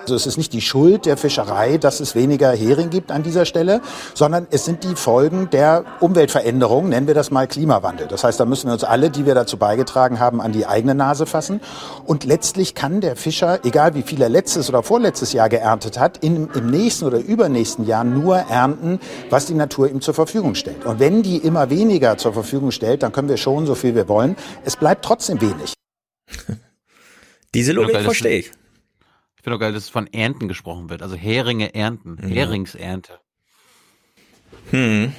Also 0.00 0.14
es 0.14 0.26
ist 0.26 0.36
nicht 0.36 0.52
die 0.52 0.60
Schuld 0.60 1.06
der 1.06 1.16
Fischerei, 1.16 1.76
dass 1.76 1.98
es 1.98 2.14
weniger 2.14 2.52
Hering 2.52 2.90
gibt 2.90 3.10
an 3.10 3.24
dieser 3.24 3.44
Stelle, 3.44 3.80
sondern 4.14 4.46
es 4.52 4.64
sind 4.64 4.84
die 4.84 4.94
Folgen 4.94 5.50
der 5.50 5.84
Umweltveränderung, 5.98 6.88
nennen 6.88 7.08
wir 7.08 7.14
das 7.14 7.32
mal 7.32 7.48
Klimawandel. 7.48 8.06
Das 8.06 8.22
heißt, 8.22 8.38
da 8.38 8.44
müssen 8.44 8.68
wir 8.68 8.74
uns 8.74 8.84
alle, 8.84 9.10
die 9.10 9.26
wir 9.26 9.34
dazu 9.34 9.56
beigetragen 9.56 10.20
haben, 10.20 10.40
an 10.40 10.52
die 10.52 10.66
eigene 10.66 10.94
Nase 10.94 11.26
fassen. 11.26 11.60
Und 12.06 12.22
letztlich 12.22 12.76
kann 12.76 13.00
der 13.00 13.16
Fischer, 13.16 13.64
egal 13.64 13.96
wie 13.96 14.02
viel 14.02 14.22
er 14.22 14.28
letztes 14.28 14.68
oder 14.68 14.84
vorletztes 14.84 15.32
Jahr 15.32 15.48
geerntet 15.48 15.98
hat, 15.98 16.18
in, 16.18 16.48
im 16.54 16.70
nächsten 16.70 17.06
oder 17.06 17.18
übernächsten 17.18 17.86
Jahr 17.86 18.04
nur 18.04 18.36
ernten, 18.36 19.00
was 19.30 19.46
die 19.46 19.54
Natur 19.54 19.90
ihm 19.90 20.00
zur 20.00 20.14
Verfügung 20.14 20.54
stellt. 20.54 20.86
Und 20.86 21.00
wenn 21.00 21.24
die 21.24 21.38
immer 21.38 21.70
weniger 21.70 22.18
zur 22.18 22.32
Verfügung 22.32 22.70
stellt, 22.70 23.02
dann 23.02 23.10
können 23.10 23.28
wir 23.28 23.36
schon 23.36 23.66
so 23.66 23.74
viel 23.74 23.96
wir 23.96 24.08
wollen. 24.08 24.36
Es 24.68 24.76
bleibt 24.76 25.02
trotzdem 25.02 25.40
wenig. 25.40 25.72
Diese 27.54 27.72
Logik 27.72 28.02
verstehe 28.02 28.40
ich. 28.40 28.50
Ich 29.36 29.42
finde 29.42 29.56
auch 29.56 29.60
geil, 29.60 29.72
dass 29.72 29.88
von 29.88 30.06
Ernten 30.08 30.46
gesprochen 30.46 30.90
wird. 30.90 31.00
Also 31.00 31.16
Heringe 31.16 31.74
ernten. 31.74 32.18
Mhm. 32.20 32.28
Heringsernte. 32.28 33.18
Hm. 34.70 35.14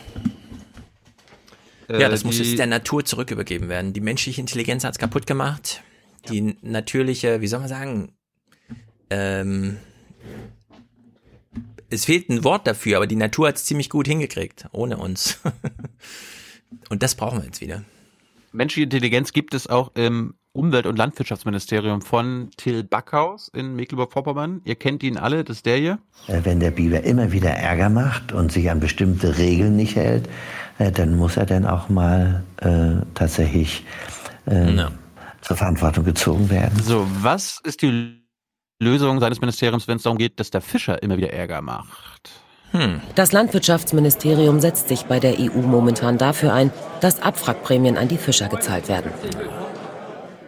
Äh, 1.88 2.00
ja, 2.00 2.10
das 2.10 2.24
muss 2.24 2.38
jetzt 2.38 2.60
der 2.60 2.68
Natur 2.68 3.04
zurückübergeben 3.04 3.70
werden. 3.70 3.92
Die 3.92 4.02
menschliche 4.02 4.40
Intelligenz 4.40 4.84
hat 4.84 4.92
es 4.92 5.00
kaputt 5.00 5.26
gemacht. 5.26 5.82
Die 6.30 6.56
natürliche, 6.62 7.42
wie 7.42 7.48
soll 7.48 7.62
man 7.62 7.70
sagen, 7.70 8.14
ähm, 9.10 9.80
es 11.90 12.06
fehlt 12.06 12.30
ein 12.30 12.44
Wort 12.44 12.68
dafür, 12.68 12.98
aber 12.98 13.08
die 13.08 13.16
Natur 13.16 13.48
hat 13.48 13.56
es 13.56 13.66
ziemlich 13.66 13.90
gut 13.90 14.06
hingekriegt, 14.06 14.68
ohne 14.74 14.98
uns. 14.98 15.40
Und 16.90 17.02
das 17.02 17.16
brauchen 17.16 17.40
wir 17.40 17.46
jetzt 17.46 17.62
wieder. 17.62 17.84
Menschliche 18.52 18.84
Intelligenz 18.86 19.34
gibt 19.34 19.54
es 19.54 19.68
auch 19.68 19.92
im 19.96 20.34
Umwelt- 20.52 20.88
und 20.88 20.98
Landwirtschaftsministerium 20.98 22.02
von 22.02 22.50
Till 22.58 22.84
Backhaus 22.84 23.50
in 23.50 23.76
Mecklenburg-Vorpommern. 23.76 24.62
Ihr 24.66 24.76
kennt 24.76 25.04
ihn 25.04 25.18
alle, 25.18 25.44
das 25.44 25.58
ist 25.58 25.66
der 25.66 25.78
hier. 25.78 26.00
Äh, 26.28 26.42
wenn 26.44 26.60
der 26.60 26.72
Biber 26.72 27.04
immer 27.04 27.32
wieder 27.32 27.52
Ärger 27.52 27.90
macht 27.90 28.32
und 28.32 28.52
sich 28.52 28.70
an 28.72 28.80
bestimmte 28.80 29.38
Regeln 29.38 29.76
nicht 29.76 29.96
hält, 29.96 30.28
äh, 30.80 30.92
dann 30.92 31.16
muss 31.16 31.38
er 31.38 31.46
dann 31.46 31.66
auch 31.66 31.90
mal 31.90 32.44
äh, 32.58 33.06
tatsächlich 33.14 33.86
äh, 34.48 34.76
Ja. 34.76 34.92
zur 35.42 35.56
Verantwortung 35.58 36.04
gezogen 36.04 36.50
werden. 36.50 36.82
So, 36.84 37.06
was 37.22 37.60
ist 37.64 37.84
die 37.84 38.24
Lösung 38.82 39.20
seines 39.20 39.42
Ministeriums, 39.42 39.88
wenn 39.88 39.98
es 39.98 40.04
darum 40.04 40.18
geht, 40.18 40.40
dass 40.40 40.50
der 40.50 40.62
Fischer 40.62 41.02
immer 41.04 41.18
wieder 41.18 41.32
Ärger 41.32 41.62
macht? 41.62 42.09
Hm. 42.72 43.02
Das 43.16 43.32
Landwirtschaftsministerium 43.32 44.60
setzt 44.60 44.90
sich 44.90 45.06
bei 45.06 45.20
der 45.20 45.40
EU 45.40 45.62
momentan 45.62 46.18
dafür 46.18 46.54
ein, 46.54 46.72
dass 47.02 47.22
Abwrackprämien 47.22 47.98
an 47.98 48.08
die 48.08 48.18
Fischer 48.18 48.48
gezahlt 48.48 48.88
werden. 48.88 49.12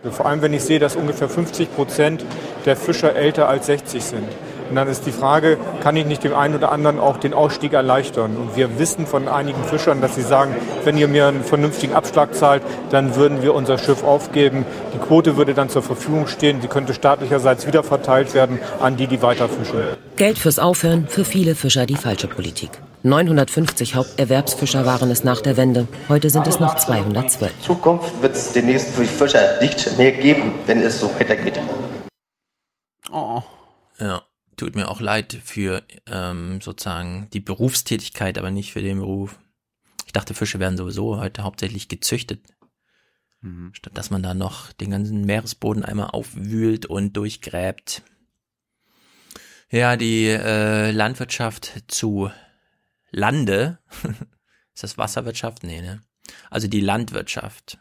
Vor 0.10 0.26
allem, 0.26 0.42
wenn 0.42 0.54
ich 0.54 0.64
sehe, 0.64 0.80
dass 0.80 0.96
ungefähr 0.96 1.30
50 1.30 1.76
Prozent 1.76 2.26
der 2.66 2.76
Fischer 2.76 3.16
älter 3.16 3.48
als 3.48 3.68
60 3.68 4.04
sind. 4.04 4.28
Und 4.72 4.78
dann 4.78 4.88
ist 4.88 5.06
die 5.06 5.12
Frage, 5.12 5.58
kann 5.84 5.98
ich 5.98 6.06
nicht 6.06 6.24
dem 6.24 6.34
einen 6.34 6.56
oder 6.56 6.72
anderen 6.72 6.98
auch 6.98 7.18
den 7.18 7.34
Ausstieg 7.34 7.74
erleichtern? 7.74 8.38
Und 8.38 8.56
wir 8.56 8.80
wissen 8.80 9.06
von 9.06 9.28
einigen 9.28 9.62
Fischern, 9.66 10.00
dass 10.00 10.16
sie 10.16 10.22
sagen, 10.22 10.56
wenn 10.86 10.98
ihr 10.98 11.10
mir 11.10 11.28
einen 11.28 11.44
vernünftigen 11.44 11.94
Abschlag 11.94 12.34
zahlt, 12.34 12.64
dann 12.90 13.18
würden 13.18 13.42
wir 13.42 13.54
unser 13.54 13.78
Schiff 13.78 14.02
aufgeben. 14.02 14.66
Die 14.94 14.98
Quote 14.98 15.36
würde 15.36 15.54
dann 15.54 15.68
zur 15.68 15.84
Verfügung 15.84 16.28
stehen. 16.28 16.62
Die 16.62 16.70
könnte 16.70 16.94
staatlicherseits 16.94 17.68
wieder 17.68 17.84
verteilt 17.84 18.34
werden 18.34 18.60
an 18.80 18.96
die, 18.96 19.08
die 19.08 19.22
weiter 19.22 19.50
fischen. 19.50 19.78
Geld 20.16 20.40
fürs 20.40 20.58
Aufhören, 20.58 21.06
für 21.10 21.26
viele 21.26 21.56
Fischer 21.56 21.86
die 21.86 21.98
falsche 21.98 22.30
Politik. 22.30 22.70
950 23.04 23.96
Haupterwerbsfischer 23.96 24.86
waren 24.86 25.12
es 25.12 25.26
nach 25.26 25.42
der 25.42 25.58
Wende. 25.58 25.86
Heute 26.08 26.30
sind 26.30 26.48
es 26.48 26.62
noch 26.62 26.76
212. 26.76 27.52
Zukunft 27.60 28.22
wird 28.22 28.38
es 28.38 28.54
demnächst 28.54 28.92
für 28.92 29.04
Fischer 29.04 29.60
nicht 29.60 29.98
mehr 29.98 30.14
geben, 30.14 30.54
wenn 30.66 30.82
es 30.82 31.02
so 31.02 31.12
weitergeht. 31.20 31.60
Oh. 33.12 33.42
Ja, 34.00 34.22
tut 34.62 34.76
mir 34.76 34.90
auch 34.90 35.02
leid 35.02 35.34
für 35.44 35.82
ähm, 36.06 36.62
sozusagen 36.62 37.28
die 37.34 37.40
Berufstätigkeit, 37.40 38.38
aber 38.38 38.52
nicht 38.52 38.74
für 38.74 38.84
den 38.84 39.00
Beruf. 39.00 39.40
Ich 40.06 40.14
dachte, 40.14 40.36
Fische 40.36 40.60
werden 40.60 40.78
sowieso 40.78 41.18
heute 41.18 41.42
hauptsächlich 41.42 41.88
gezüchtet. 41.88 42.46
Mhm. 43.42 43.74
Statt 43.74 43.98
dass 43.98 44.12
man 44.12 44.22
da 44.22 44.36
noch 44.36 44.72
den 44.74 44.92
ganzen 44.92 45.26
Meeresboden 45.26 45.84
einmal 45.84 46.12
aufwühlt 46.12 46.86
und 46.86 47.18
durchgräbt. 47.18 48.04
Ja, 49.72 49.98
die 49.98 50.28
äh, 50.28 50.92
Landwirtschaft 50.92 51.86
zu 51.88 52.30
Lande. 53.10 53.80
ist 54.76 54.84
das 54.84 55.00
Wasserwirtschaft? 55.00 55.64
Nee, 55.64 55.82
ne? 55.82 56.02
Also 56.52 56.68
die 56.68 56.82
Landwirtschaft 56.82 57.80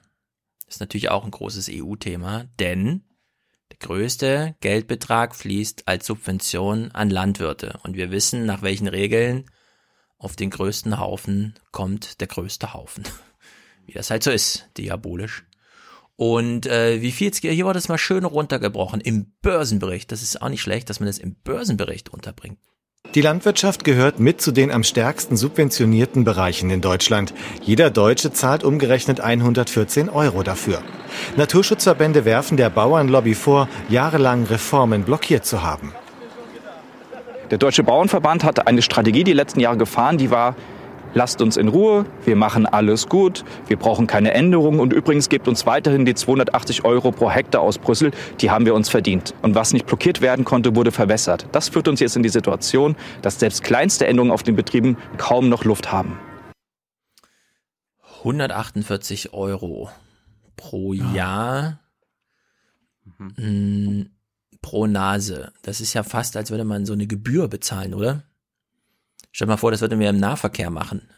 ist 0.67 0.81
natürlich 0.81 1.11
auch 1.11 1.27
ein 1.27 1.31
großes 1.31 1.69
EU-Thema, 1.71 2.45
denn 2.59 3.05
größte 3.81 4.55
Geldbetrag 4.61 5.35
fließt 5.35 5.89
als 5.89 6.07
Subvention 6.07 6.91
an 6.93 7.11
Landwirte. 7.11 7.79
Und 7.83 7.97
wir 7.97 8.11
wissen, 8.11 8.47
nach 8.47 8.63
welchen 8.63 8.89
Regeln 8.89 9.51
auf 10.19 10.37
den 10.37 10.51
größten 10.51 10.99
Haufen 10.99 11.55
kommt 11.73 12.21
der 12.21 12.29
größte 12.29 12.75
Haufen. 12.75 13.05
Wie 13.87 13.93
das 13.93 14.11
halt 14.11 14.23
so 14.23 14.31
ist, 14.31 14.69
diabolisch. 14.77 15.45
Und 16.17 16.67
äh, 16.67 17.01
wie 17.01 17.13
viel, 17.13 17.33
hier 17.33 17.65
wurde 17.65 17.79
es 17.79 17.89
mal 17.89 17.97
schön 17.97 18.27
runtergebrochen 18.27 19.01
im 19.01 19.33
Börsenbericht. 19.41 20.13
Das 20.13 20.21
ist 20.21 20.43
auch 20.43 20.51
nicht 20.51 20.61
schlecht, 20.61 20.91
dass 20.91 21.01
man 21.01 21.07
das 21.07 21.17
im 21.17 21.35
Börsenbericht 21.35 22.11
unterbringt. 22.11 22.59
Die 23.15 23.23
Landwirtschaft 23.23 23.83
gehört 23.83 24.21
mit 24.21 24.41
zu 24.41 24.53
den 24.53 24.71
am 24.71 24.85
stärksten 24.85 25.37
subventionierten 25.37 26.23
Bereichen 26.23 26.71
in 26.71 26.81
Deutschland. 26.81 27.35
Jeder 27.61 27.91
Deutsche 27.91 28.33
zahlt 28.33 28.63
umgerechnet 28.63 29.21
114 29.21 30.09
Euro 30.09 30.45
dafür. 30.45 30.81
Naturschutzverbände 31.37 32.25
werfen 32.25 32.57
der 32.57 32.71
Bauernlobby 32.71 33.35
vor, 33.35 33.69
jahrelang 33.89 34.45
Reformen 34.45 35.03
blockiert 35.03 35.45
zu 35.45 35.65
haben. 35.65 35.93
Der 37.51 37.59
Deutsche 37.59 37.83
Bauernverband 37.83 38.45
hatte 38.45 38.69
eine 38.69 38.81
Strategie 38.81 39.25
die 39.25 39.33
letzten 39.33 39.59
Jahre 39.59 39.79
gefahren, 39.79 40.17
die 40.17 40.31
war, 40.31 40.55
lasst 41.15 41.41
uns 41.43 41.57
in 41.57 41.69
Ruhe, 41.69 42.05
wir 42.25 42.37
machen 42.37 42.67
alles 42.67 43.09
gut, 43.09 43.45
wir 43.67 43.77
brauchen 43.77 44.07
keine 44.07 44.35
Änderungen 44.35 44.81
und 44.81 44.93
übrigens 44.93 45.29
gebt 45.29 45.49
uns 45.49 45.67
weiterhin 45.67 46.05
die 46.05 46.15
280 46.15 46.85
Euro 46.85 47.11
pro 47.11 47.31
Hektar 47.31 47.61
aus 47.61 47.79
Brüssel, 47.79 48.11
die 48.41 48.51
haben 48.51 48.67
wir 48.67 48.75
uns 48.75 48.89
verdient. 48.89 49.35
Und 49.43 49.55
was 49.55 49.73
nicht 49.73 49.87
blockiert 49.87 50.21
werden 50.21 50.45
konnte, 50.45 50.77
wurde 50.77 50.93
verwässert. 50.93 51.47
Das 51.53 51.69
führt 51.69 51.89
uns 51.89 52.01
jetzt 52.01 52.17
in 52.17 52.23
die 52.23 52.29
Situation, 52.29 52.97
dass 53.23 53.39
selbst 53.41 53.63
kleinste 53.63 54.07
Änderungen 54.07 54.33
auf 54.33 54.43
den 54.43 54.57
Betrieben 54.57 54.97
kaum 55.17 55.49
noch 55.49 55.65
Luft 55.65 55.93
haben. 55.93 56.19
148 58.19 59.33
Euro 59.33 59.91
pro 60.57 60.93
Jahr 60.93 61.81
mh, 63.19 64.07
pro 64.61 64.87
Nase. 64.87 65.53
Das 65.63 65.81
ist 65.81 65.95
ja 65.95 66.03
fast, 66.03 66.37
als 66.37 66.51
würde 66.51 66.65
man 66.65 66.87
so 66.87 66.93
eine 66.93 67.07
Gebühr 67.07 67.49
bezahlen, 67.49 67.95
oder? 67.95 68.25
Stell 69.33 69.47
dir 69.47 69.53
mal 69.53 69.57
vor, 69.57 69.71
das 69.71 69.81
würden 69.81 70.01
wir 70.01 70.11
im 70.11 70.19
Nahverkehr 70.19 70.71
machen. 70.71 71.09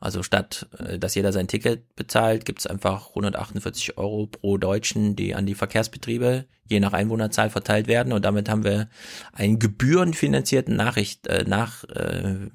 Also 0.00 0.22
statt, 0.22 0.66
äh, 0.78 0.98
dass 0.98 1.14
jeder 1.14 1.32
sein 1.32 1.46
Ticket 1.46 1.94
bezahlt, 1.94 2.46
gibt's 2.46 2.66
einfach 2.66 3.10
148 3.10 3.98
Euro 3.98 4.26
pro 4.26 4.56
Deutschen, 4.56 5.14
die 5.14 5.34
an 5.34 5.46
die 5.46 5.54
Verkehrsbetriebe 5.54 6.46
je 6.64 6.80
nach 6.80 6.94
Einwohnerzahl 6.94 7.50
verteilt 7.50 7.86
werden. 7.86 8.12
Und 8.12 8.24
damit 8.24 8.48
haben 8.48 8.64
wir 8.64 8.88
einen 9.32 9.58
gebührenfinanzierten 9.58 10.74
Nachricht, 10.74 11.26
äh, 11.26 11.44
nach 11.46 11.84
äh, 11.84 12.48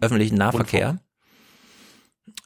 öffentlichen 0.00 0.36
Nahverkehr. 0.36 1.00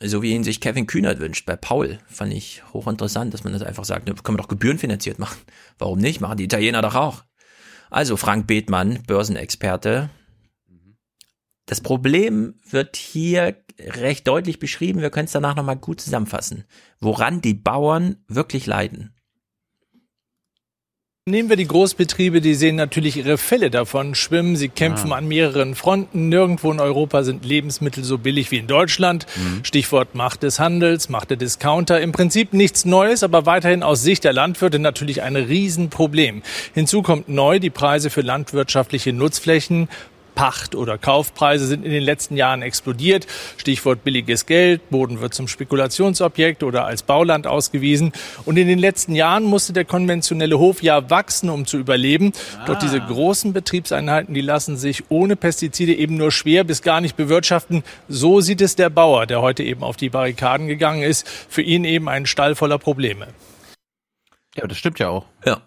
So 0.00 0.22
wie 0.22 0.32
ihn 0.32 0.44
sich 0.44 0.60
Kevin 0.60 0.86
Kühnert 0.86 1.20
wünscht 1.20 1.46
bei 1.46 1.54
Paul. 1.56 1.98
Fand 2.08 2.32
ich 2.32 2.62
hochinteressant, 2.72 3.32
dass 3.32 3.44
man 3.44 3.52
das 3.52 3.62
einfach 3.62 3.84
sagt, 3.84 4.06
ne, 4.06 4.14
können 4.14 4.36
wir 4.36 4.42
doch 4.42 4.48
gebührenfinanziert 4.48 5.18
machen. 5.18 5.38
Warum 5.78 5.98
nicht? 5.98 6.20
Machen 6.20 6.38
die 6.38 6.44
Italiener 6.44 6.82
doch 6.82 6.94
auch. 6.94 7.24
Also 7.88 8.16
Frank 8.16 8.46
Bethmann, 8.46 9.02
Börsenexperte. 9.06 10.10
Das 11.66 11.80
Problem 11.80 12.54
wird 12.68 12.96
hier 12.96 13.56
recht 13.78 14.26
deutlich 14.26 14.58
beschrieben. 14.58 15.00
Wir 15.02 15.10
können 15.10 15.26
es 15.26 15.32
danach 15.32 15.56
nochmal 15.56 15.76
gut 15.76 16.00
zusammenfassen. 16.00 16.64
Woran 17.00 17.40
die 17.42 17.54
Bauern 17.54 18.16
wirklich 18.28 18.66
leiden. 18.66 19.12
Nehmen 21.28 21.48
wir 21.48 21.56
die 21.56 21.66
Großbetriebe, 21.66 22.40
die 22.40 22.54
sehen 22.54 22.76
natürlich 22.76 23.16
ihre 23.16 23.36
Fälle 23.36 23.68
davon 23.68 24.14
schwimmen. 24.14 24.54
Sie 24.54 24.68
kämpfen 24.68 25.12
Ah. 25.12 25.16
an 25.16 25.26
mehreren 25.26 25.74
Fronten. 25.74 26.28
Nirgendwo 26.28 26.70
in 26.70 26.78
Europa 26.78 27.24
sind 27.24 27.44
Lebensmittel 27.44 28.04
so 28.04 28.16
billig 28.16 28.52
wie 28.52 28.58
in 28.58 28.68
Deutschland. 28.68 29.26
Stichwort 29.64 30.14
Macht 30.14 30.44
des 30.44 30.60
Handels, 30.60 31.08
Macht 31.08 31.30
der 31.30 31.36
Discounter. 31.36 32.00
Im 32.00 32.12
Prinzip 32.12 32.52
nichts 32.52 32.84
Neues, 32.84 33.24
aber 33.24 33.44
weiterhin 33.44 33.82
aus 33.82 34.02
Sicht 34.04 34.22
der 34.22 34.34
Landwirte 34.34 34.78
natürlich 34.78 35.22
ein 35.22 35.34
Riesenproblem. 35.34 36.44
Hinzu 36.74 37.02
kommt 37.02 37.28
neu 37.28 37.58
die 37.58 37.70
Preise 37.70 38.08
für 38.08 38.20
landwirtschaftliche 38.20 39.12
Nutzflächen. 39.12 39.88
Pacht- 40.36 40.76
oder 40.76 40.98
Kaufpreise 40.98 41.66
sind 41.66 41.84
in 41.84 41.90
den 41.90 42.02
letzten 42.04 42.36
Jahren 42.36 42.62
explodiert. 42.62 43.26
Stichwort 43.56 44.04
billiges 44.04 44.46
Geld, 44.46 44.88
Boden 44.90 45.20
wird 45.20 45.34
zum 45.34 45.48
Spekulationsobjekt 45.48 46.62
oder 46.62 46.84
als 46.84 47.02
Bauland 47.02 47.48
ausgewiesen. 47.48 48.12
Und 48.44 48.56
in 48.58 48.68
den 48.68 48.78
letzten 48.78 49.16
Jahren 49.16 49.42
musste 49.42 49.72
der 49.72 49.84
konventionelle 49.84 50.60
Hof 50.60 50.82
ja 50.82 51.10
wachsen, 51.10 51.50
um 51.50 51.66
zu 51.66 51.78
überleben. 51.78 52.32
Doch 52.66 52.78
diese 52.78 53.00
großen 53.00 53.52
Betriebseinheiten, 53.52 54.34
die 54.34 54.42
lassen 54.42 54.76
sich 54.76 55.04
ohne 55.08 55.34
Pestizide 55.34 55.94
eben 55.94 56.16
nur 56.16 56.30
schwer 56.30 56.62
bis 56.62 56.82
gar 56.82 57.00
nicht 57.00 57.16
bewirtschaften. 57.16 57.82
So 58.08 58.40
sieht 58.40 58.60
es 58.60 58.76
der 58.76 58.90
Bauer, 58.90 59.26
der 59.26 59.40
heute 59.40 59.64
eben 59.64 59.82
auf 59.82 59.96
die 59.96 60.10
Barrikaden 60.10 60.68
gegangen 60.68 61.02
ist. 61.02 61.26
Für 61.48 61.62
ihn 61.62 61.84
eben 61.84 62.08
ein 62.08 62.26
Stall 62.26 62.54
voller 62.54 62.78
Probleme. 62.78 63.28
Ja, 64.54 64.66
das 64.66 64.76
stimmt 64.76 64.98
ja 64.98 65.08
auch. 65.08 65.24
Ja. 65.46 65.62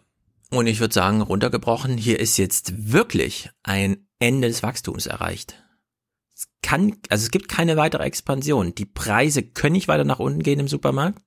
Und 0.52 0.68
ich 0.68 0.80
würde 0.80 0.94
sagen, 0.94 1.22
runtergebrochen, 1.22 1.98
hier 1.98 2.20
ist 2.20 2.38
jetzt 2.38 2.92
wirklich 2.92 3.50
ein 3.64 4.06
Ende 4.20 4.48
des 4.48 4.64
Wachstums 4.64 5.06
erreicht. 5.06 5.62
Es 6.36 6.48
kann, 6.62 6.98
also 7.10 7.24
es 7.24 7.32
gibt 7.32 7.50
keine 7.50 7.78
weitere 7.78 8.04
Expansion. 8.04 8.76
Die 8.76 8.86
Preise 8.86 9.42
können 9.44 9.74
nicht 9.74 9.88
weiter 9.88 10.04
nach 10.04 10.20
unten 10.20 10.44
gehen 10.44 10.60
im 10.60 10.68
Supermarkt. 10.68 11.20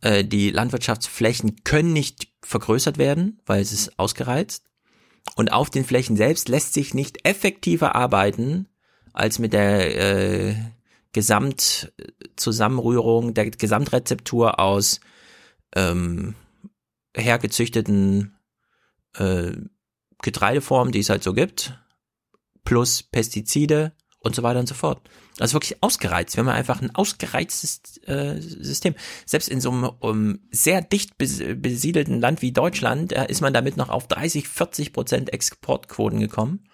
Äh, 0.00 0.24
die 0.24 0.50
Landwirtschaftsflächen 0.50 1.62
können 1.64 1.92
nicht 1.92 2.28
vergrößert 2.42 2.98
werden, 2.98 3.40
weil 3.46 3.62
es 3.62 3.72
ist 3.72 3.96
ausgereizt. 3.98 4.64
Und 5.36 5.52
auf 5.52 5.70
den 5.70 5.84
Flächen 5.84 6.16
selbst 6.16 6.48
lässt 6.48 6.74
sich 6.74 6.94
nicht 6.94 7.24
effektiver 7.26 7.94
arbeiten 7.94 8.68
als 9.12 9.38
mit 9.38 9.52
der 9.52 10.50
äh, 10.50 10.56
Gesamtzusammenrührung, 11.12 13.34
der 13.34 13.50
Gesamtrezeptur 13.50 14.58
aus 14.60 15.00
ähm, 15.74 16.34
hergezüchteten 17.16 18.36
äh, 19.16 19.52
Getreideformen, 20.22 20.92
die 20.92 20.98
es 20.98 21.10
halt 21.10 21.22
so 21.22 21.32
gibt, 21.32 21.78
plus 22.64 23.02
Pestizide 23.02 23.92
und 24.20 24.34
so 24.34 24.42
weiter 24.42 24.60
und 24.60 24.68
so 24.68 24.74
fort. 24.74 25.00
Also 25.38 25.54
wirklich 25.54 25.82
ausgereizt. 25.82 26.36
Wir 26.36 26.44
haben 26.44 26.48
einfach 26.48 26.80
ein 26.80 26.94
ausgereiztes 26.94 27.98
äh, 28.06 28.40
System. 28.40 28.94
Selbst 29.26 29.48
in 29.48 29.60
so 29.60 29.70
einem 29.70 29.90
um, 30.00 30.38
sehr 30.50 30.80
dicht 30.80 31.18
bes 31.18 31.42
besiedelten 31.56 32.20
Land 32.20 32.40
wie 32.40 32.52
Deutschland 32.52 33.12
äh, 33.12 33.26
ist 33.28 33.40
man 33.40 33.52
damit 33.52 33.76
noch 33.76 33.90
auf 33.90 34.08
30, 34.08 34.48
40 34.48 34.92
Prozent 34.92 35.32
Exportquoten 35.32 36.20
gekommen. 36.20 36.64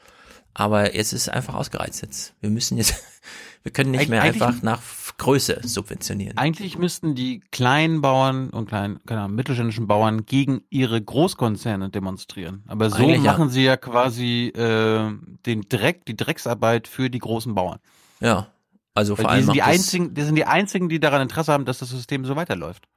Aber 0.55 0.95
jetzt 0.95 1.13
ist 1.13 1.23
es 1.23 1.29
einfach 1.29 1.55
ausgereizt 1.55 2.03
jetzt. 2.03 2.35
Wir 2.41 2.51
müssen 2.51 2.77
jetzt, 2.77 2.95
wir 3.63 3.73
können 3.73 3.93
nicht 3.93 4.03
Eig 4.03 4.09
mehr 4.09 4.23
einfach 4.23 4.63
nach 4.63 4.81
Größe 5.19 5.61
subventionieren. 5.63 6.39
Eigentlich 6.39 6.79
müssten 6.79 7.15
die 7.15 7.41
kleinen 7.53 8.01
Bauern 8.01 8.51
und 8.51 8.69
kleinen, 8.69 9.05
keine 9.05 9.23
Ahnung, 9.23 9.37
mittelständischen 9.37 9.87
Bauern 9.87 10.25
gegen 10.25 10.63
ihre 10.71 11.01
Großkonzerne 11.01 11.91
demonstrieren. 11.91 12.65
Aber 12.69 12.89
so 12.91 12.97
Eigentlich 12.97 13.23
ja. 13.23 13.33
machen 13.33 13.51
sie 13.51 13.63
ja 13.65 13.77
quasi 13.77 14.47
äh, 14.49 15.13
den 15.47 15.69
Dreck, 15.69 16.07
die 16.07 16.17
Drecksarbeit 16.17 16.89
für 16.89 17.11
die 17.11 17.19
großen 17.19 17.55
Bauern. 17.55 17.81
Ja, 18.21 18.49
Also 18.95 19.15
vor 19.15 19.27
Weil 19.27 19.33
allem 19.33 19.41
die 19.41 19.45
sind 19.47 19.55
die 19.55 19.63
einzigen, 19.63 20.15
die 20.15 20.23
sind 20.23 20.35
die 20.37 20.47
einzigen, 20.47 20.89
die 20.89 20.99
daran 20.99 21.23
Interesse 21.23 21.53
haben, 21.53 21.67
dass 21.67 21.79
das 21.79 21.91
System 21.91 22.25
so 22.25 22.37
weiterläuft. 22.37 22.89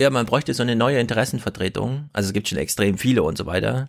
Ja, 0.00 0.10
man 0.10 0.26
bräuchte 0.26 0.54
so 0.54 0.62
eine 0.62 0.76
neue 0.76 0.98
Interessenvertretung. 0.98 2.08
Also 2.12 2.28
es 2.28 2.32
gibt 2.32 2.48
schon 2.48 2.58
extrem 2.58 2.98
viele 2.98 3.22
und 3.22 3.38
so 3.38 3.46
weiter. 3.46 3.88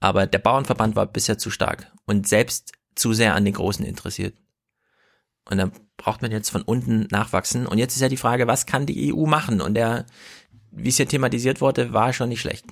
Aber 0.00 0.26
der 0.26 0.38
Bauernverband 0.38 0.96
war 0.96 1.06
bisher 1.06 1.38
zu 1.38 1.50
stark 1.50 1.92
und 2.06 2.26
selbst 2.26 2.72
zu 2.94 3.12
sehr 3.12 3.34
an 3.34 3.44
den 3.44 3.54
Großen 3.54 3.84
interessiert. 3.84 4.34
Und 5.48 5.58
dann 5.58 5.72
braucht 5.96 6.22
man 6.22 6.30
jetzt 6.30 6.50
von 6.50 6.62
unten 6.62 7.06
nachwachsen. 7.10 7.66
Und 7.66 7.78
jetzt 7.78 7.94
ist 7.94 8.02
ja 8.02 8.08
die 8.08 8.16
Frage, 8.16 8.46
was 8.46 8.66
kann 8.66 8.86
die 8.86 9.12
EU 9.14 9.26
machen? 9.26 9.60
Und 9.60 9.74
der, 9.74 10.06
wie 10.70 10.88
es 10.88 10.96
hier 10.96 11.08
thematisiert 11.08 11.60
wurde, 11.60 11.92
war 11.92 12.12
schon 12.12 12.30
nicht 12.30 12.40
schlecht. 12.40 12.64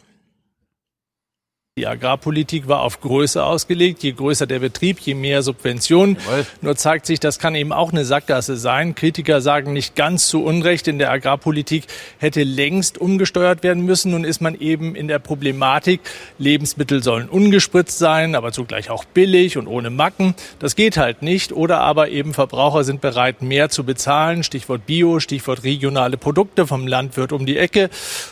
Die 1.79 1.87
Agrarpolitik 1.87 2.67
war 2.67 2.83
auf 2.83 3.01
Größe 3.01 3.45
ausgelegt. 3.45 4.03
Je 4.03 4.11
größer 4.11 4.49
der 4.49 4.59
Betrieb, 4.59 4.99
je 4.99 5.15
mehr 5.15 5.45
Subventionen. 5.45 6.17
Nur 6.61 6.75
zeigt 6.75 7.07
sich, 7.07 7.21
das 7.21 7.39
kann 7.39 7.55
eben 7.55 7.73
auch 7.73 7.93
eine 7.93 8.05
Sackgasse 8.05 8.57
sein. 8.57 8.97
Kritiker 8.97 9.41
sagen 9.41 9.75
nicht 9.75 9.95
ganz 9.95 10.27
zu 10.27 10.43
Unrecht, 10.43 10.89
in 10.89 10.99
der 10.99 11.13
Agrarpolitik 11.13 11.85
hätte 12.19 12.43
längst 12.43 12.99
umgesteuert 12.99 13.63
werden 13.63 13.85
müssen. 13.85 14.11
Nun 14.11 14.25
ist 14.25 14.41
man 14.41 14.59
eben 14.59 14.97
in 14.97 15.07
der 15.07 15.21
Problematik, 15.21 16.01
Lebensmittel 16.39 17.01
sollen 17.05 17.29
ungespritzt 17.29 17.99
sein, 17.99 18.35
aber 18.35 18.51
zugleich 18.51 18.91
auch 18.91 19.05
billig 19.05 19.57
und 19.57 19.69
ohne 19.69 19.91
Macken. 19.91 20.35
Das 20.59 20.75
geht 20.75 20.97
halt 20.97 21.23
nicht. 21.23 21.53
Oder 21.53 21.79
aber 21.79 22.09
eben 22.09 22.35
Verbraucher 22.35 22.83
sind 22.83 23.01
bereit, 23.01 23.41
mehr 23.41 23.69
zu 23.69 23.85
bezahlen. 23.85 24.43
Stichwort 24.43 24.85
Bio, 24.85 25.21
Stichwort 25.21 25.63
regionale 25.63 26.17
Produkte 26.17 26.67
vom 26.67 26.89
Landwirt 26.89 27.31
um 27.31 27.47
die 27.47 27.57
Ecke. 27.57 27.89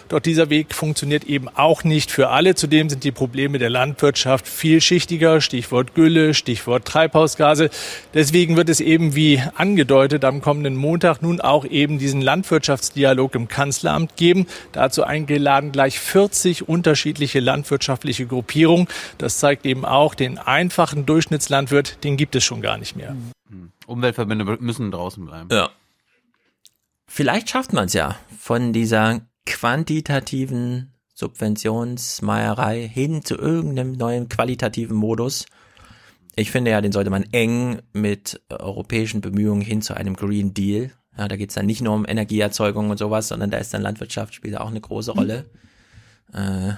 Doch 0.08 0.18
dieser 0.18 0.50
Weg 0.50 0.74
funktioniert 0.74 1.22
eben 1.22 1.48
auch 1.48 1.84
nicht 1.84 2.10
für 2.10 2.30
alle. 2.30 2.56
Zudem 2.56 2.90
sind 2.90 3.04
die 3.04 3.12
Probleme 3.12 3.35
der 3.36 3.70
Landwirtschaft 3.70 4.48
vielschichtiger. 4.48 5.40
Stichwort 5.40 5.94
Gülle, 5.94 6.34
Stichwort 6.34 6.84
Treibhausgase. 6.86 7.70
Deswegen 8.14 8.56
wird 8.56 8.68
es 8.68 8.80
eben 8.80 9.14
wie 9.14 9.42
angedeutet 9.54 10.24
am 10.24 10.40
kommenden 10.40 10.74
Montag 10.74 11.22
nun 11.22 11.40
auch 11.40 11.64
eben 11.64 11.98
diesen 11.98 12.20
Landwirtschaftsdialog 12.20 13.34
im 13.34 13.48
Kanzleramt 13.48 14.16
geben. 14.16 14.46
Dazu 14.72 15.04
eingeladen 15.04 15.70
gleich 15.72 16.00
40 16.00 16.68
unterschiedliche 16.68 17.40
landwirtschaftliche 17.40 18.26
Gruppierungen. 18.26 18.88
Das 19.18 19.38
zeigt 19.38 19.66
eben 19.66 19.84
auch 19.84 20.14
den 20.14 20.38
einfachen 20.38 21.06
Durchschnittslandwirt, 21.06 22.02
den 22.04 22.16
gibt 22.16 22.34
es 22.34 22.44
schon 22.44 22.62
gar 22.62 22.78
nicht 22.78 22.96
mehr. 22.96 23.14
Umweltverbände 23.86 24.58
müssen 24.60 24.90
draußen 24.90 25.24
bleiben. 25.24 25.48
Ja. 25.52 25.70
Vielleicht 27.06 27.50
schafft 27.50 27.72
man 27.72 27.86
es 27.86 27.92
ja 27.92 28.16
von 28.38 28.72
dieser 28.72 29.20
quantitativen 29.46 30.92
Subventionsmeierei 31.16 32.86
hin 32.86 33.24
zu 33.24 33.36
irgendeinem 33.36 33.92
neuen 33.92 34.28
qualitativen 34.28 34.96
Modus. 34.96 35.46
Ich 36.36 36.50
finde 36.50 36.70
ja, 36.70 36.82
den 36.82 36.92
sollte 36.92 37.08
man 37.08 37.24
eng 37.32 37.80
mit 37.94 38.42
europäischen 38.50 39.22
Bemühungen 39.22 39.62
hin 39.62 39.80
zu 39.80 39.94
einem 39.94 40.14
Green 40.14 40.52
Deal. 40.52 40.90
Ja, 41.16 41.26
da 41.26 41.36
geht's 41.36 41.54
dann 41.54 41.64
nicht 41.64 41.80
nur 41.80 41.94
um 41.94 42.06
Energieerzeugung 42.06 42.90
und 42.90 42.98
sowas, 42.98 43.28
sondern 43.28 43.50
da 43.50 43.56
ist 43.56 43.72
dann 43.72 43.80
Landwirtschaft 43.80 44.34
spielt 44.34 44.58
auch 44.58 44.68
eine 44.68 44.80
große 44.80 45.12
Rolle. 45.12 45.46
Äh, 46.34 46.74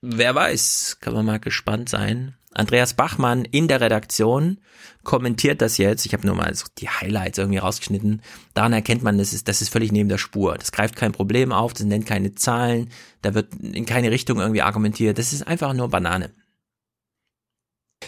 wer 0.00 0.34
weiß, 0.34 0.96
kann 1.00 1.12
man 1.12 1.26
mal 1.26 1.38
gespannt 1.40 1.90
sein. 1.90 2.36
Andreas 2.52 2.94
Bachmann 2.94 3.44
in 3.44 3.68
der 3.68 3.80
Redaktion 3.80 4.58
kommentiert 5.04 5.62
das 5.62 5.78
jetzt. 5.78 6.04
Ich 6.04 6.12
habe 6.12 6.26
nur 6.26 6.34
mal 6.34 6.52
so 6.54 6.66
die 6.78 6.88
Highlights 6.88 7.38
irgendwie 7.38 7.58
rausgeschnitten. 7.58 8.22
Daran 8.54 8.72
erkennt 8.72 9.02
man, 9.02 9.18
das 9.18 9.32
ist, 9.32 9.46
das 9.46 9.62
ist 9.62 9.68
völlig 9.68 9.92
neben 9.92 10.08
der 10.08 10.18
Spur. 10.18 10.56
Das 10.58 10.72
greift 10.72 10.96
kein 10.96 11.12
Problem 11.12 11.52
auf, 11.52 11.72
das 11.72 11.84
nennt 11.84 12.06
keine 12.06 12.34
Zahlen, 12.34 12.90
da 13.22 13.34
wird 13.34 13.54
in 13.54 13.86
keine 13.86 14.10
Richtung 14.10 14.40
irgendwie 14.40 14.62
argumentiert. 14.62 15.18
Das 15.18 15.32
ist 15.32 15.46
einfach 15.46 15.72
nur 15.74 15.88
Banane. 15.88 16.30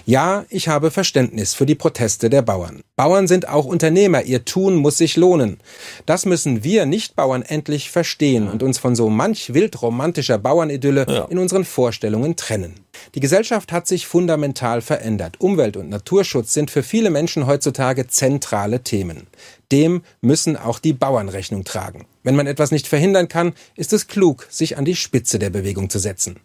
Ja, 0.06 0.46
ich 0.48 0.68
habe 0.68 0.90
Verständnis 0.90 1.54
für 1.54 1.66
die 1.66 1.74
Proteste 1.74 2.28
der 2.28 2.42
Bauern. 2.42 2.82
Bauern 2.96 3.28
sind 3.28 3.48
auch 3.48 3.66
Unternehmer, 3.66 4.22
ihr 4.22 4.44
Tun 4.44 4.74
muss 4.74 4.98
sich 4.98 5.16
lohnen. 5.16 5.58
Das 6.06 6.26
müssen 6.26 6.64
wir 6.64 6.86
Nichtbauern 6.86 7.42
endlich 7.42 7.90
verstehen 7.90 8.48
und 8.48 8.62
uns 8.62 8.78
von 8.78 8.96
so 8.96 9.08
manch 9.10 9.54
wildromantischer 9.54 10.38
Bauernidylle 10.38 11.28
in 11.30 11.38
unseren 11.38 11.64
Vorstellungen 11.64 12.34
trennen. 12.34 12.81
Die 13.14 13.20
Gesellschaft 13.20 13.72
hat 13.72 13.86
sich 13.86 14.06
fundamental 14.06 14.80
verändert. 14.80 15.40
Umwelt- 15.40 15.76
und 15.76 15.90
Naturschutz 15.90 16.54
sind 16.54 16.70
für 16.70 16.82
viele 16.82 17.10
Menschen 17.10 17.46
heutzutage 17.46 18.06
zentrale 18.06 18.82
Themen. 18.82 19.26
Dem 19.70 20.02
müssen 20.20 20.56
auch 20.56 20.78
die 20.78 20.92
Bauern 20.92 21.28
Rechnung 21.28 21.64
tragen. 21.64 22.06
Wenn 22.22 22.36
man 22.36 22.46
etwas 22.46 22.70
nicht 22.70 22.86
verhindern 22.86 23.28
kann, 23.28 23.52
ist 23.74 23.92
es 23.92 24.06
klug, 24.06 24.46
sich 24.50 24.78
an 24.78 24.84
die 24.84 24.94
Spitze 24.94 25.38
der 25.38 25.50
Bewegung 25.50 25.90
zu 25.90 25.98
setzen. 25.98 26.36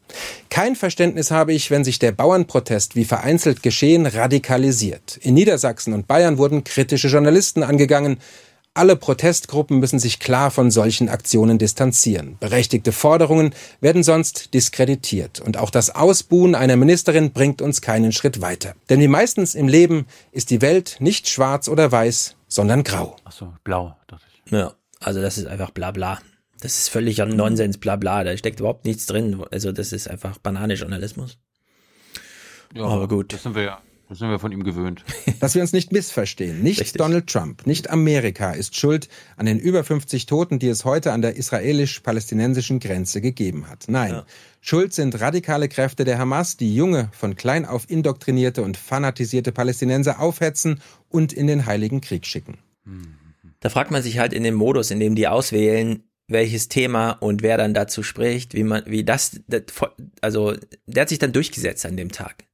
Kein 0.50 0.76
Verständnis 0.76 1.30
habe 1.32 1.54
ich, 1.54 1.70
wenn 1.70 1.84
sich 1.84 2.00
der 2.00 2.12
Bauernprotest 2.12 2.96
wie 2.96 3.06
vereinzelt 3.06 3.64
geschehen 3.64 4.06
radikalisiert. 4.06 5.18
In 5.22 5.36
Niedersachsen 5.36 5.94
und 5.94 6.08
Bayern 6.08 6.38
wurden 6.38 6.64
kritische 6.64 7.10
Journalisten 7.10 7.64
angegangen. 7.64 8.18
Alle 8.78 8.96
Protestgruppen 8.96 9.80
müssen 9.80 9.98
sich 9.98 10.20
klar 10.20 10.52
von 10.52 10.70
solchen 10.70 11.10
Aktionen 11.10 11.58
distanzieren. 11.58 12.38
Berechtigte 12.40 12.92
Forderungen 12.92 13.56
werden 13.82 14.04
sonst 14.04 14.54
diskreditiert. 14.54 15.40
Und 15.40 15.58
auch 15.58 15.72
das 15.72 15.96
Ausbuhen 15.96 16.54
einer 16.54 16.76
Ministerin 16.76 17.32
bringt 17.32 17.64
uns 17.64 17.82
keinen 17.82 18.12
Schritt 18.12 18.40
weiter. 18.40 18.76
Denn 18.92 19.00
wie 19.00 19.08
meistens 19.08 19.56
im 19.56 19.68
Leben 19.68 20.06
ist 20.32 20.52
die 20.52 20.62
Welt 20.62 20.98
nicht 21.00 21.28
schwarz 21.28 21.70
oder 21.70 21.92
weiß, 21.92 22.36
sondern 22.48 22.84
grau. 22.84 23.16
Ach 23.26 23.32
so, 23.32 23.52
blau, 23.64 23.96
dachte 24.06 24.24
ich. 24.46 24.52
Ja, 24.52 24.74
also 25.00 25.24
das 25.24 25.40
ist 25.40 25.48
einfach 25.48 25.72
bla 25.72 25.90
bla. 25.90 26.20
Das 26.62 26.78
ist 26.78 26.90
völliger 26.90 27.26
Nonsens, 27.26 27.80
bla 27.80 27.96
bla. 27.96 28.24
Da 28.24 28.38
steckt 28.38 28.60
überhaupt 28.60 28.86
nichts 28.86 29.08
drin. 29.08 29.44
Also 29.50 29.72
das 29.72 29.92
ist 29.92 30.08
einfach 30.08 30.38
Banane-Journalismus. 30.38 31.40
Ja, 32.76 32.84
Aber 32.84 33.08
gut. 33.08 33.34
Das 33.34 33.42
sind 33.42 33.56
wir 33.56 33.64
ja. 33.64 33.82
Das 34.10 34.20
sind 34.20 34.30
wir 34.30 34.40
von 34.40 34.54
ihm 34.54 34.64
gewöhnt. 34.64 35.04
Dass 35.42 35.54
wir 35.54 35.62
uns 35.62 35.74
nicht 35.74 35.92
missverstehen. 35.92 36.64
Nicht 36.64 36.98
Donald 37.00 37.28
Trump, 37.28 37.68
nicht 37.68 37.90
Amerika 37.90 38.52
ist 38.52 38.76
schuld 38.76 39.10
an 39.36 39.46
den 39.46 39.60
über 39.60 39.84
50 39.84 40.26
Toten, 40.26 40.60
die 40.60 40.70
es 40.70 40.86
heute 40.86 41.12
an 41.12 41.22
der 41.22 41.36
israelisch-palästinensischen 41.36 42.80
Grenze 42.80 43.20
gegeben 43.20 43.70
hat. 43.70 43.86
Nein, 43.90 44.22
schuld 44.62 44.94
sind 44.94 45.20
radikale 45.20 45.68
Kräfte 45.68 46.06
der 46.06 46.20
Hamas, 46.20 46.56
die 46.56 46.74
junge, 46.74 47.10
von 47.12 47.36
klein 47.36 47.66
auf 47.66 47.90
indoktrinierte 47.90 48.62
und 48.62 48.78
fanatisierte 48.78 49.52
Palästinenser 49.52 50.22
aufhetzen 50.22 50.80
und 51.10 51.34
in 51.34 51.48
den 51.48 51.66
Heiligen 51.66 52.00
Krieg 52.00 52.26
schicken. 52.26 52.60
Da 53.60 53.70
fragt 53.70 53.92
man 53.92 54.04
sich 54.04 54.20
halt 54.20 54.32
in 54.32 54.44
dem 54.44 54.56
Modus, 54.56 54.92
in 54.92 55.02
dem 55.02 55.16
die 55.16 55.28
auswählen, 55.28 56.04
welches 56.30 56.70
Thema 56.70 57.12
und 57.12 57.42
wer 57.42 57.58
dann 57.58 57.74
dazu 57.74 58.04
spricht, 58.04 58.54
wie 58.54 58.64
man, 58.64 58.84
wie 58.86 59.04
das, 59.04 59.42
das 59.48 59.64
also 60.22 60.56
der 60.86 61.02
hat 61.02 61.10
sich 61.10 61.20
dann 61.20 61.34
durchgesetzt 61.34 61.86
an 61.86 61.98
dem 61.98 62.12
Tag. 62.12 62.47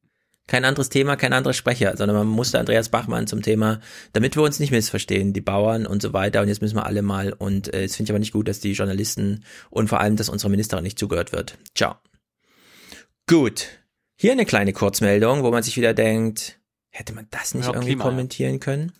Kein 0.45 0.65
anderes 0.65 0.89
Thema, 0.89 1.15
kein 1.15 1.31
anderer 1.31 1.53
Sprecher, 1.53 1.95
sondern 1.95 2.17
man 2.17 2.27
musste 2.27 2.59
Andreas 2.59 2.89
Bachmann 2.89 3.27
zum 3.27 3.41
Thema, 3.41 3.79
damit 4.11 4.35
wir 4.35 4.43
uns 4.43 4.59
nicht 4.59 4.71
missverstehen, 4.71 5.31
die 5.31 5.41
Bauern 5.41 5.85
und 5.85 6.01
so 6.01 6.11
weiter. 6.11 6.41
Und 6.41 6.49
jetzt 6.49 6.61
müssen 6.61 6.75
wir 6.75 6.85
alle 6.85 7.01
mal. 7.01 7.31
Und 7.31 7.73
äh, 7.73 7.81
jetzt 7.81 7.95
finde 7.95 8.09
ich 8.09 8.11
aber 8.11 8.19
nicht 8.19 8.33
gut, 8.33 8.47
dass 8.49 8.59
die 8.59 8.73
Journalisten 8.73 9.45
und 9.69 9.87
vor 9.87 10.01
allem, 10.01 10.17
dass 10.17 10.27
unsere 10.27 10.49
Ministerin 10.49 10.83
nicht 10.83 10.99
zugehört 10.99 11.31
wird. 11.31 11.57
Ciao. 11.75 11.95
Gut. 13.27 13.67
Hier 14.15 14.33
eine 14.33 14.45
kleine 14.45 14.73
Kurzmeldung, 14.73 15.43
wo 15.43 15.51
man 15.51 15.63
sich 15.63 15.77
wieder 15.77 15.93
denkt, 15.93 16.59
hätte 16.89 17.13
man 17.13 17.27
das 17.31 17.55
nicht 17.55 17.65
Ja, 17.65 17.71
irgendwie 17.71 17.91
Klima, 17.91 18.03
kommentieren 18.03 18.59
können? 18.59 18.91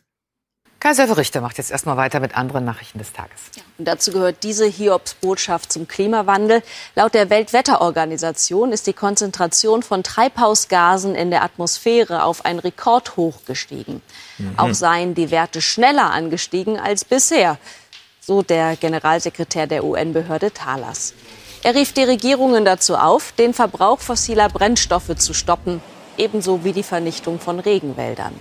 Kaiser 0.83 1.15
Richter 1.15 1.39
macht 1.39 1.57
jetzt 1.59 1.71
erstmal 1.71 1.95
weiter 1.95 2.19
mit 2.19 2.35
anderen 2.35 2.65
Nachrichten 2.65 2.99
des 2.99 3.13
Tages. 3.13 3.39
Und 3.77 3.87
dazu 3.87 4.11
gehört 4.11 4.43
diese 4.43 4.65
Hiobsbotschaft 4.65 5.71
zum 5.71 5.87
Klimawandel. 5.87 6.61
Laut 6.93 7.13
der 7.13 7.29
Weltwetterorganisation 7.29 8.73
ist 8.73 8.85
die 8.85 8.91
Konzentration 8.91 9.81
von 9.81 10.03
Treibhausgasen 10.03 11.15
in 11.15 11.31
der 11.31 11.41
Atmosphäre 11.41 12.25
auf 12.25 12.43
ein 12.43 12.59
Rekordhoch 12.59 13.45
gestiegen. 13.45 14.01
Mhm. 14.37 14.55
Auch 14.59 14.73
seien 14.73 15.15
die 15.15 15.31
Werte 15.31 15.61
schneller 15.61 16.11
angestiegen 16.11 16.77
als 16.77 17.05
bisher, 17.05 17.57
so 18.19 18.41
der 18.41 18.75
Generalsekretär 18.75 19.67
der 19.67 19.85
UN-Behörde 19.85 20.51
Thalas. 20.51 21.13
Er 21.63 21.75
rief 21.75 21.93
die 21.93 22.03
Regierungen 22.03 22.65
dazu 22.65 22.97
auf, 22.97 23.31
den 23.31 23.53
Verbrauch 23.53 24.01
fossiler 24.01 24.49
Brennstoffe 24.49 25.15
zu 25.15 25.33
stoppen, 25.33 25.81
ebenso 26.17 26.65
wie 26.65 26.73
die 26.73 26.83
Vernichtung 26.83 27.39
von 27.39 27.61
Regenwäldern. 27.61 28.33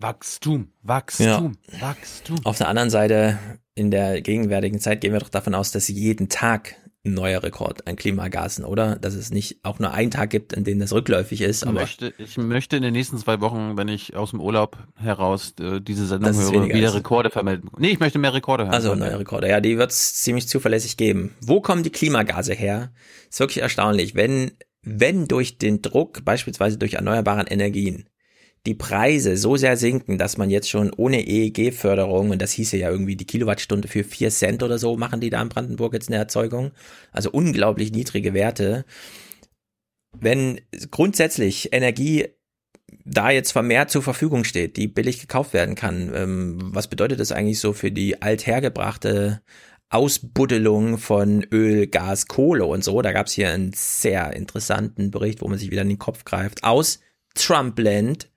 Wachstum, 0.00 0.68
Wachstum, 0.82 1.58
Wachstum. 1.80 2.38
Auf 2.44 2.56
der 2.56 2.68
anderen 2.68 2.88
Seite, 2.88 3.36
in 3.74 3.90
der 3.90 4.20
gegenwärtigen 4.22 4.78
Zeit 4.78 5.00
gehen 5.00 5.12
wir 5.12 5.18
doch 5.18 5.28
davon 5.28 5.56
aus, 5.56 5.72
dass 5.72 5.88
jeden 5.88 6.28
Tag 6.28 6.76
ein 7.04 7.14
neuer 7.14 7.42
Rekord 7.42 7.88
an 7.88 7.96
Klimagasen, 7.96 8.64
oder? 8.64 8.94
Dass 8.94 9.14
es 9.14 9.32
nicht 9.32 9.58
auch 9.64 9.80
nur 9.80 9.92
einen 9.92 10.12
Tag 10.12 10.30
gibt, 10.30 10.56
an 10.56 10.62
dem 10.62 10.78
das 10.78 10.92
rückläufig 10.92 11.40
ist. 11.40 11.62
Ich 11.62 11.68
Aber 11.68 11.80
möchte, 11.80 12.14
ich 12.18 12.36
möchte 12.36 12.76
in 12.76 12.82
den 12.84 12.92
nächsten 12.92 13.18
zwei 13.18 13.40
Wochen, 13.40 13.76
wenn 13.76 13.88
ich 13.88 14.14
aus 14.14 14.30
dem 14.30 14.40
Urlaub 14.40 14.78
heraus 14.94 15.54
äh, 15.58 15.80
diese 15.80 16.06
Sendung 16.06 16.32
höre, 16.32 16.68
wieder 16.68 16.88
ist. 16.88 16.94
Rekorde 16.94 17.30
vermelden. 17.30 17.68
Nee, 17.78 17.90
ich 17.90 17.98
möchte 17.98 18.20
mehr 18.20 18.34
Rekorde 18.34 18.64
hören. 18.64 18.74
Also 18.74 18.94
neue 18.94 19.18
Rekorde. 19.18 19.48
Ja, 19.48 19.60
die 19.60 19.78
wird 19.78 19.90
es 19.90 20.14
ziemlich 20.14 20.46
zuverlässig 20.46 20.96
geben. 20.96 21.34
Wo 21.40 21.60
kommen 21.60 21.82
die 21.82 21.90
Klimagase 21.90 22.54
her? 22.54 22.92
Ist 23.28 23.40
wirklich 23.40 23.62
erstaunlich. 23.62 24.14
Wenn, 24.14 24.52
wenn 24.82 25.26
durch 25.26 25.58
den 25.58 25.82
Druck, 25.82 26.24
beispielsweise 26.24 26.78
durch 26.78 26.94
erneuerbaren 26.94 27.48
Energien, 27.48 28.08
die 28.66 28.74
Preise 28.74 29.36
so 29.36 29.56
sehr 29.56 29.76
sinken, 29.76 30.18
dass 30.18 30.36
man 30.36 30.50
jetzt 30.50 30.68
schon 30.68 30.92
ohne 30.96 31.26
EEG-Förderung, 31.26 32.30
und 32.30 32.42
das 32.42 32.52
hieße 32.52 32.76
ja 32.76 32.90
irgendwie 32.90 33.16
die 33.16 33.26
Kilowattstunde 33.26 33.88
für 33.88 34.04
vier 34.04 34.30
Cent 34.30 34.62
oder 34.62 34.78
so, 34.78 34.96
machen 34.96 35.20
die 35.20 35.30
da 35.30 35.40
in 35.40 35.48
Brandenburg 35.48 35.94
jetzt 35.94 36.08
eine 36.08 36.18
Erzeugung. 36.18 36.72
Also 37.12 37.30
unglaublich 37.30 37.92
niedrige 37.92 38.34
Werte. 38.34 38.84
Wenn 40.18 40.60
grundsätzlich 40.90 41.72
Energie 41.72 42.26
da 43.04 43.30
jetzt 43.30 43.52
vermehrt 43.52 43.90
zur 43.90 44.02
Verfügung 44.02 44.44
steht, 44.44 44.76
die 44.76 44.88
billig 44.88 45.20
gekauft 45.20 45.52
werden 45.52 45.74
kann. 45.74 46.12
Ähm, 46.14 46.58
was 46.60 46.88
bedeutet 46.88 47.20
das 47.20 47.32
eigentlich 47.32 47.60
so 47.60 47.72
für 47.72 47.90
die 47.90 48.22
althergebrachte 48.22 49.42
Ausbuddelung 49.90 50.98
von 50.98 51.44
Öl, 51.50 51.86
Gas, 51.86 52.26
Kohle 52.26 52.66
und 52.66 52.84
so? 52.84 53.00
Da 53.02 53.12
gab 53.12 53.26
es 53.26 53.32
hier 53.32 53.50
einen 53.50 53.72
sehr 53.74 54.34
interessanten 54.34 55.10
Bericht, 55.10 55.40
wo 55.40 55.48
man 55.48 55.58
sich 55.58 55.70
wieder 55.70 55.82
in 55.82 55.88
den 55.88 55.98
Kopf 55.98 56.24
greift. 56.24 56.64
Aus 56.64 57.00
Trumpland. 57.34 58.30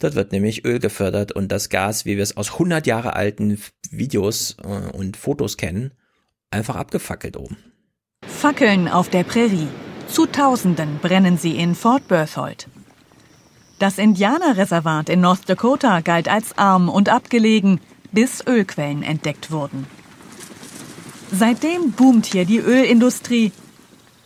Dort 0.00 0.14
wird 0.14 0.32
nämlich 0.32 0.64
Öl 0.64 0.80
gefördert 0.80 1.30
und 1.30 1.52
das 1.52 1.68
Gas, 1.68 2.06
wie 2.06 2.16
wir 2.16 2.22
es 2.22 2.36
aus 2.36 2.54
100 2.54 2.86
Jahre 2.86 3.14
alten 3.14 3.60
Videos 3.90 4.56
äh, 4.64 4.96
und 4.96 5.16
Fotos 5.16 5.56
kennen, 5.56 5.92
einfach 6.50 6.74
abgefackelt 6.74 7.36
oben. 7.36 7.58
Fackeln 8.26 8.88
auf 8.88 9.10
der 9.10 9.24
Prärie. 9.24 9.68
Zu 10.08 10.26
Tausenden 10.26 10.98
brennen 11.00 11.36
sie 11.36 11.56
in 11.56 11.74
Fort 11.74 12.08
Berthold. 12.08 12.66
Das 13.78 13.98
Indianerreservat 13.98 15.08
in 15.08 15.20
North 15.20 15.48
Dakota 15.48 16.00
galt 16.00 16.28
als 16.28 16.56
arm 16.58 16.88
und 16.88 17.08
abgelegen, 17.08 17.80
bis 18.10 18.44
Ölquellen 18.46 19.02
entdeckt 19.02 19.50
wurden. 19.50 19.86
Seitdem 21.30 21.92
boomt 21.92 22.26
hier 22.26 22.44
die 22.44 22.58
Ölindustrie 22.58 23.52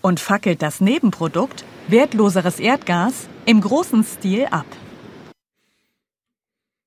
und 0.01 0.20
fackelt 0.20 0.62
das 0.62 0.81
Nebenprodukt, 0.81 1.65
wertloseres 1.89 2.61
Erdgas, 2.61 3.28
im 3.44 3.61
großen 3.61 4.05
Stil 4.05 4.47
ab. 4.51 4.67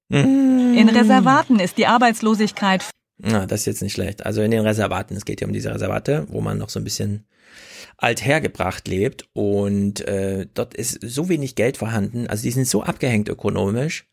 In 0.10 0.90
Reservaten 0.90 1.60
ist 1.60 1.78
die 1.78 1.88
Arbeitslosigkeit. 1.88 2.86
Na, 3.18 3.46
das 3.46 3.62
ist 3.62 3.66
jetzt 3.66 3.82
nicht 3.82 3.94
schlecht. 3.94 4.26
Also 4.26 4.42
in 4.42 4.52
den 4.52 4.62
Reservaten, 4.66 5.16
es 5.16 5.26
geht 5.26 5.42
ja 5.42 5.48
um 5.48 5.54
diese 5.54 5.74
Reservate, 5.74 6.28
wo 6.30 6.40
man 6.42 6.58
noch 6.58 6.70
so 6.70 6.80
ein 6.80 6.84
bisschen 6.84 7.26
althergebracht 7.98 8.88
lebt 8.88 9.28
und 9.34 10.02
äh, 10.08 10.46
dort 10.54 10.76
ist 10.76 11.00
so 11.02 11.30
wenig 11.30 11.56
Geld 11.56 11.78
vorhanden, 11.78 12.28
also 12.28 12.44
die 12.44 12.52
sind 12.52 12.68
so 12.68 12.84
abgehängt 12.84 13.28
ökonomisch, 13.28 14.06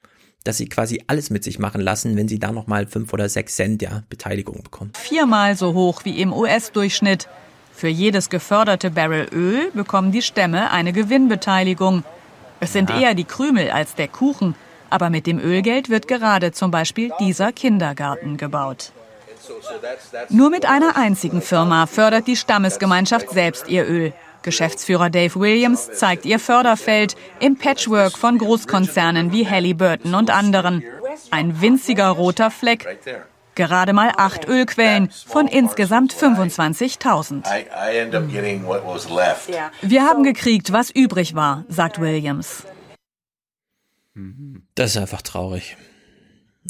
dass 0.42 0.56
sie 0.56 0.68
quasi 0.70 1.02
alles 1.06 1.28
mit 1.28 1.44
sich 1.44 1.58
machen 1.58 1.82
lassen, 1.82 2.16
wenn 2.16 2.26
sie 2.26 2.39
da 2.39 2.50
nochmal 2.50 2.86
fünf 2.86 3.12
oder 3.12 3.28
sechs 3.28 3.56
Cent 3.56 3.82
ja 3.82 4.02
Beteiligung 4.08 4.62
bekommen. 4.62 4.92
Viermal 4.97 5.55
so 5.56 5.74
hoch 5.74 6.05
wie 6.05 6.20
im 6.20 6.32
US-Durchschnitt. 6.32 7.28
Für 7.74 7.89
jedes 7.89 8.31
geförderte 8.31 8.90
Barrel 8.90 9.26
Öl 9.32 9.70
bekommen 9.74 10.12
die 10.12 10.23
Stämme 10.23 10.70
eine 10.70 10.92
Gewinnbeteiligung. 10.92 12.05
Es 12.60 12.73
sind 12.73 12.89
Ja. 12.89 13.00
eher 13.00 13.14
die 13.14 13.24
Krümel 13.24 13.70
als 13.70 13.94
der 13.97 14.08
Kuchen, 14.08 14.55
aber 14.94 15.10
mit 15.10 15.26
dem 15.26 15.40
Ölgeld 15.40 15.90
wird 15.90 16.06
gerade 16.06 16.52
zum 16.52 16.70
Beispiel 16.70 17.10
dieser 17.18 17.50
Kindergarten 17.50 18.36
gebaut. 18.36 18.92
Nur 20.28 20.50
mit 20.50 20.66
einer 20.66 20.97
einzigen 20.97 21.42
Firma 21.42 21.86
fördert 21.86 22.28
die 22.28 22.36
Stammesgemeinschaft 22.36 23.31
selbst 23.31 23.68
ihr 23.68 23.89
Öl. 23.89 24.12
Geschäftsführer 24.42 25.10
Dave 25.10 25.34
Williams 25.40 25.90
zeigt 25.94 26.24
ihr 26.26 26.39
Förderfeld 26.39 27.16
im 27.40 27.56
Patchwork 27.56 28.16
von 28.16 28.39
Großkonzernen 28.39 29.32
wie 29.32 29.48
Halliburton 29.48 30.14
und 30.14 30.31
anderen. 30.31 30.84
Ein 31.32 31.60
winziger 31.60 32.10
roter 32.10 32.52
Fleck. 32.52 32.86
Gerade 33.56 33.92
mal 33.94 34.12
acht 34.16 34.47
Ölquellen 34.47 35.10
von 35.10 35.48
insgesamt 35.48 36.14
25.000. 36.14 37.47
I, 37.47 37.66
I 37.92 37.98
end 37.98 38.14
up 38.14 38.31
getting 38.31 38.64
what 38.64 38.86
was 38.86 39.08
left. 39.08 39.50
Wir 39.82 40.05
haben 40.05 40.23
gekriegt, 40.23 40.73
was 40.73 40.90
übrig 40.90 41.34
war, 41.34 41.64
sagt 41.68 42.00
Williams. 42.00 42.64
Das 44.75 44.93
ist 44.93 44.97
einfach 44.97 45.23
traurig. 45.23 45.76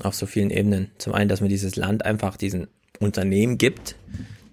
Auf 0.03 0.15
so 0.15 0.27
vielen 0.27 0.51
Ebenen. 0.51 0.91
Zum 0.99 1.15
einen, 1.15 1.29
dass 1.29 1.41
man 1.41 1.51
dieses 1.51 1.77
Land 1.77 2.05
einfach 2.05 2.37
diesen 2.37 2.69
Unternehmen 2.99 3.59
gibt, 3.59 3.97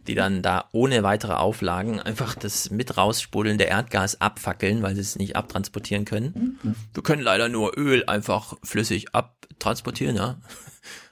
die 0.08 0.16
dann 0.16 0.42
da 0.42 0.70
ohne 0.72 1.04
weitere 1.04 1.34
Auflagen 1.34 2.00
einfach 2.00 2.36
das 2.36 2.70
mit 2.70 2.98
raussprudelnde 2.98 3.64
Erdgas 3.64 4.20
abfackeln, 4.20 4.82
weil 4.82 4.96
sie 4.96 5.02
es 5.02 5.16
nicht 5.16 5.36
abtransportieren 5.36 6.06
können. 6.06 6.60
Wir 6.94 7.04
können 7.04 7.22
leider 7.22 7.50
nur 7.50 7.78
Öl 7.78 8.04
einfach 8.06 8.58
flüssig 8.64 9.14
abtransportieren, 9.14 10.16
ja. 10.16 10.40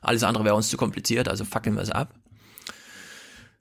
Alles 0.02 0.24
andere 0.24 0.46
wäre 0.46 0.56
uns 0.56 0.70
zu 0.70 0.78
kompliziert, 0.78 1.28
also 1.28 1.46
fackeln 1.46 1.76
wir 1.76 1.84
es 1.84 1.92
ab. 1.92 2.14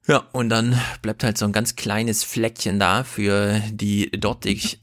Ja, 0.06 0.26
und 0.32 0.48
dann 0.48 0.80
bleibt 1.02 1.22
halt 1.22 1.36
so 1.36 1.44
ein 1.44 1.52
ganz 1.52 1.76
kleines 1.76 2.24
Fleckchen 2.24 2.80
da 2.80 3.04
für 3.04 3.60
die 3.70 4.10
dortig 4.10 4.80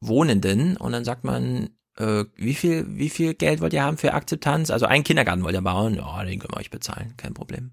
Wohnenden 0.00 0.76
und 0.78 0.92
dann 0.92 1.04
sagt 1.04 1.24
man, 1.24 1.70
äh, 1.96 2.24
wie 2.36 2.54
viel, 2.54 2.86
wie 2.88 3.10
viel 3.10 3.34
Geld 3.34 3.60
wollt 3.60 3.72
ihr 3.72 3.82
haben 3.82 3.98
für 3.98 4.14
Akzeptanz? 4.14 4.70
Also 4.70 4.86
einen 4.86 5.04
Kindergarten 5.04 5.44
wollt 5.44 5.54
ihr 5.54 5.62
bauen? 5.62 5.94
Ja, 5.94 6.24
den 6.24 6.38
können 6.38 6.54
wir 6.54 6.60
euch 6.60 6.70
bezahlen, 6.70 7.14
kein 7.16 7.34
Problem. 7.34 7.72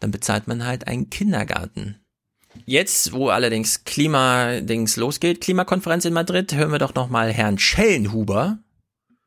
Dann 0.00 0.10
bezahlt 0.10 0.46
man 0.46 0.64
halt 0.64 0.86
einen 0.86 1.10
Kindergarten. 1.10 2.00
Jetzt, 2.64 3.12
wo 3.12 3.28
allerdings 3.28 3.84
Klimadings 3.84 4.96
losgeht, 4.96 5.40
Klimakonferenz 5.40 6.04
in 6.04 6.14
Madrid, 6.14 6.54
hören 6.54 6.72
wir 6.72 6.78
doch 6.78 6.94
noch 6.94 7.10
mal 7.10 7.32
Herrn 7.32 7.58
Schellenhuber, 7.58 8.58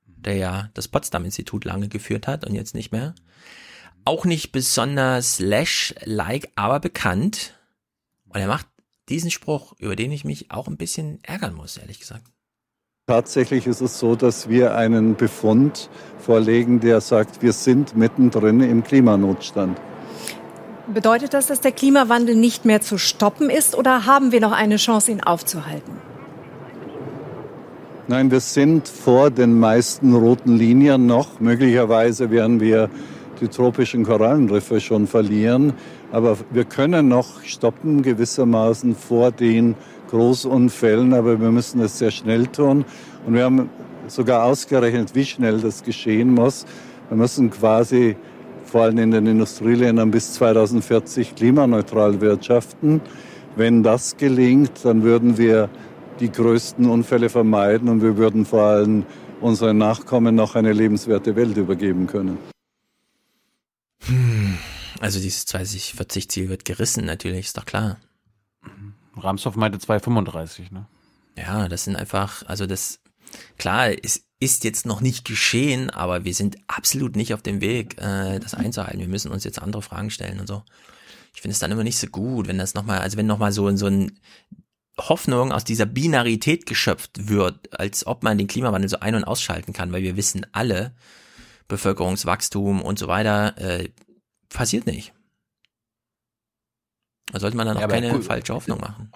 der 0.06 0.36
ja 0.36 0.70
das 0.74 0.88
Potsdam-Institut 0.88 1.66
lange 1.66 1.88
geführt 1.88 2.28
hat 2.28 2.46
und 2.46 2.56
jetzt 2.56 2.74
nicht 2.74 2.92
mehr. 2.92 3.14
Auch 4.06 4.26
nicht 4.26 4.52
besonders 4.52 5.40
Lash-like, 5.40 6.50
aber 6.56 6.80
bekannt. 6.80 7.60
Und 8.28 8.40
er 8.40 8.48
macht 8.48 8.68
diesen 9.10 9.32
Spruch, 9.32 9.74
über 9.80 9.96
den 9.96 10.12
ich 10.12 10.26
mich 10.26 10.52
auch 10.52 10.68
ein 10.68 10.78
bisschen 10.78 11.24
ärgern 11.24 11.54
muss, 11.54 11.78
ehrlich 11.78 12.00
gesagt. 12.00 12.26
Tatsächlich 13.10 13.66
ist 13.66 13.82
es 13.82 13.98
so, 13.98 14.16
dass 14.16 14.50
wir 14.50 14.76
einen 14.76 15.16
Befund 15.16 15.90
vorlegen, 16.20 16.80
der 16.80 17.02
sagt, 17.02 17.42
wir 17.42 17.54
sind 17.54 17.98
mittendrin 17.98 18.62
im 18.62 18.84
Klimanotstand. 18.84 19.82
Bedeutet 20.94 21.34
das, 21.34 21.48
dass 21.48 21.60
der 21.60 21.72
Klimawandel 21.72 22.36
nicht 22.36 22.66
mehr 22.66 22.82
zu 22.82 23.00
stoppen 23.00 23.50
ist 23.50 23.76
oder 23.76 24.06
haben 24.06 24.32
wir 24.32 24.40
noch 24.42 24.52
eine 24.52 24.76
Chance, 24.76 25.10
ihn 25.10 25.22
aufzuhalten? 25.22 25.94
Nein, 28.08 28.30
wir 28.30 28.42
sind 28.42 28.88
vor 28.88 29.32
den 29.32 29.60
meisten 29.60 30.14
roten 30.14 30.56
Linien 30.56 31.08
noch. 31.08 31.40
Möglicherweise 31.40 32.30
werden 32.30 32.60
wir 32.60 32.92
die 33.42 33.48
tropischen 33.48 34.04
Korallenriffe 34.04 34.80
schon 34.80 35.08
verlieren. 35.08 35.74
Aber 36.12 36.38
wir 36.52 36.66
können 36.66 37.08
noch 37.08 37.42
stoppen 37.42 38.04
gewissermaßen 38.04 38.96
vor 38.96 39.32
den 39.32 39.74
Großunfällen. 40.10 41.14
Aber 41.14 41.40
wir 41.40 41.52
müssen 41.52 41.82
es 41.82 41.98
sehr 41.98 42.12
schnell 42.12 42.48
tun. 42.48 42.86
Und 43.26 43.34
wir 43.34 43.44
haben 43.44 43.70
sogar 44.08 44.44
ausgerechnet, 44.44 45.16
wie 45.16 45.26
schnell 45.26 45.60
das 45.60 45.84
geschehen 45.84 46.34
muss. 46.34 46.66
Wir 47.10 47.18
müssen 47.18 47.50
quasi 47.50 48.16
vor 48.66 48.84
allem 48.84 48.98
in 49.00 49.12
den 49.12 49.26
Industrieländern 49.26 50.12
bis 50.12 50.34
2040 50.34 51.36
klimaneutral 51.36 52.22
wirtschaften. 52.22 53.02
Wenn 53.56 53.84
das 53.84 54.18
gelingt, 54.18 54.72
dann 54.84 55.04
würden 55.04 55.38
wir 55.38 55.70
die 56.20 56.32
größten 56.32 56.86
Unfälle 56.90 57.30
vermeiden 57.30 57.90
und 57.90 58.02
wir 58.02 58.18
würden 58.18 58.46
vor 58.46 58.64
allem 58.64 59.06
unseren 59.42 59.78
Nachkommen 59.78 60.36
noch 60.36 60.56
eine 60.56 60.74
lebenswerte 60.74 61.36
Welt 61.36 61.58
übergeben 61.58 62.08
können. 62.08 62.38
Also 65.00 65.20
dieses 65.20 65.48
2040-Ziel 65.48 66.50
wird 66.50 66.66
gerissen, 66.66 67.06
natürlich, 67.06 67.48
ist 67.48 67.58
doch 67.58 67.66
klar. 67.66 67.98
Ramsdorff 69.20 69.56
meinte 69.56 69.80
235, 69.80 70.72
ne? 70.72 70.88
Ja, 71.38 71.70
das 71.70 71.86
sind 71.86 71.96
einfach, 71.96 72.44
also 72.48 72.66
das, 72.66 73.00
klar, 73.58 73.92
es 74.04 74.26
ist 74.40 74.64
jetzt 74.64 74.86
noch 74.86 75.02
nicht 75.02 75.26
geschehen, 75.26 75.90
aber 75.90 76.26
wir 76.26 76.34
sind 76.34 76.58
absolut 76.68 77.16
nicht 77.16 77.34
auf 77.34 77.42
dem 77.42 77.62
Weg, 77.62 78.00
äh, 78.02 78.40
das 78.40 78.54
einzuhalten. 78.54 79.00
Wir 79.00 79.08
müssen 79.08 79.32
uns 79.32 79.44
jetzt 79.44 79.62
andere 79.62 79.82
Fragen 79.82 80.10
stellen 80.10 80.40
und 80.40 80.48
so. 80.48 80.64
Ich 81.34 81.42
finde 81.42 81.54
es 81.54 81.60
dann 81.60 81.72
immer 81.72 81.84
nicht 81.84 81.98
so 81.98 82.08
gut, 82.08 82.48
wenn 82.48 82.58
das 82.58 82.74
nochmal, 82.74 83.00
also 83.00 83.18
wenn 83.18 83.28
nochmal 83.28 83.52
so, 83.52 83.74
so 83.76 83.88
ein 83.88 84.20
Hoffnung 84.98 85.52
aus 85.52 85.64
dieser 85.64 85.86
Binarität 85.86 86.66
geschöpft 86.66 87.30
wird, 87.30 87.80
als 87.80 88.06
ob 88.06 88.24
man 88.24 88.38
den 88.38 88.48
Klimawandel 88.48 88.90
so 88.90 89.00
ein- 89.00 89.16
und 89.16 89.24
ausschalten 89.24 89.74
kann, 89.74 89.92
weil 89.92 90.04
wir 90.04 90.18
wissen 90.18 90.46
alle, 90.52 90.94
Bevölkerungswachstum 91.68 92.82
und 92.82 93.00
so 93.00 93.08
weiter, 93.08 93.58
äh, 93.58 93.90
passiert 94.50 94.86
nicht. 94.86 95.14
Da 97.32 97.40
sollte 97.40 97.58
man 97.58 97.67
dann 97.67 97.77
auch 97.77 97.82
Ja, 97.82 97.88
keine 97.88 98.11
gut, 98.11 98.24
falsche 98.24 98.53
Hoffnung 98.53 98.80
machen. 98.80 99.11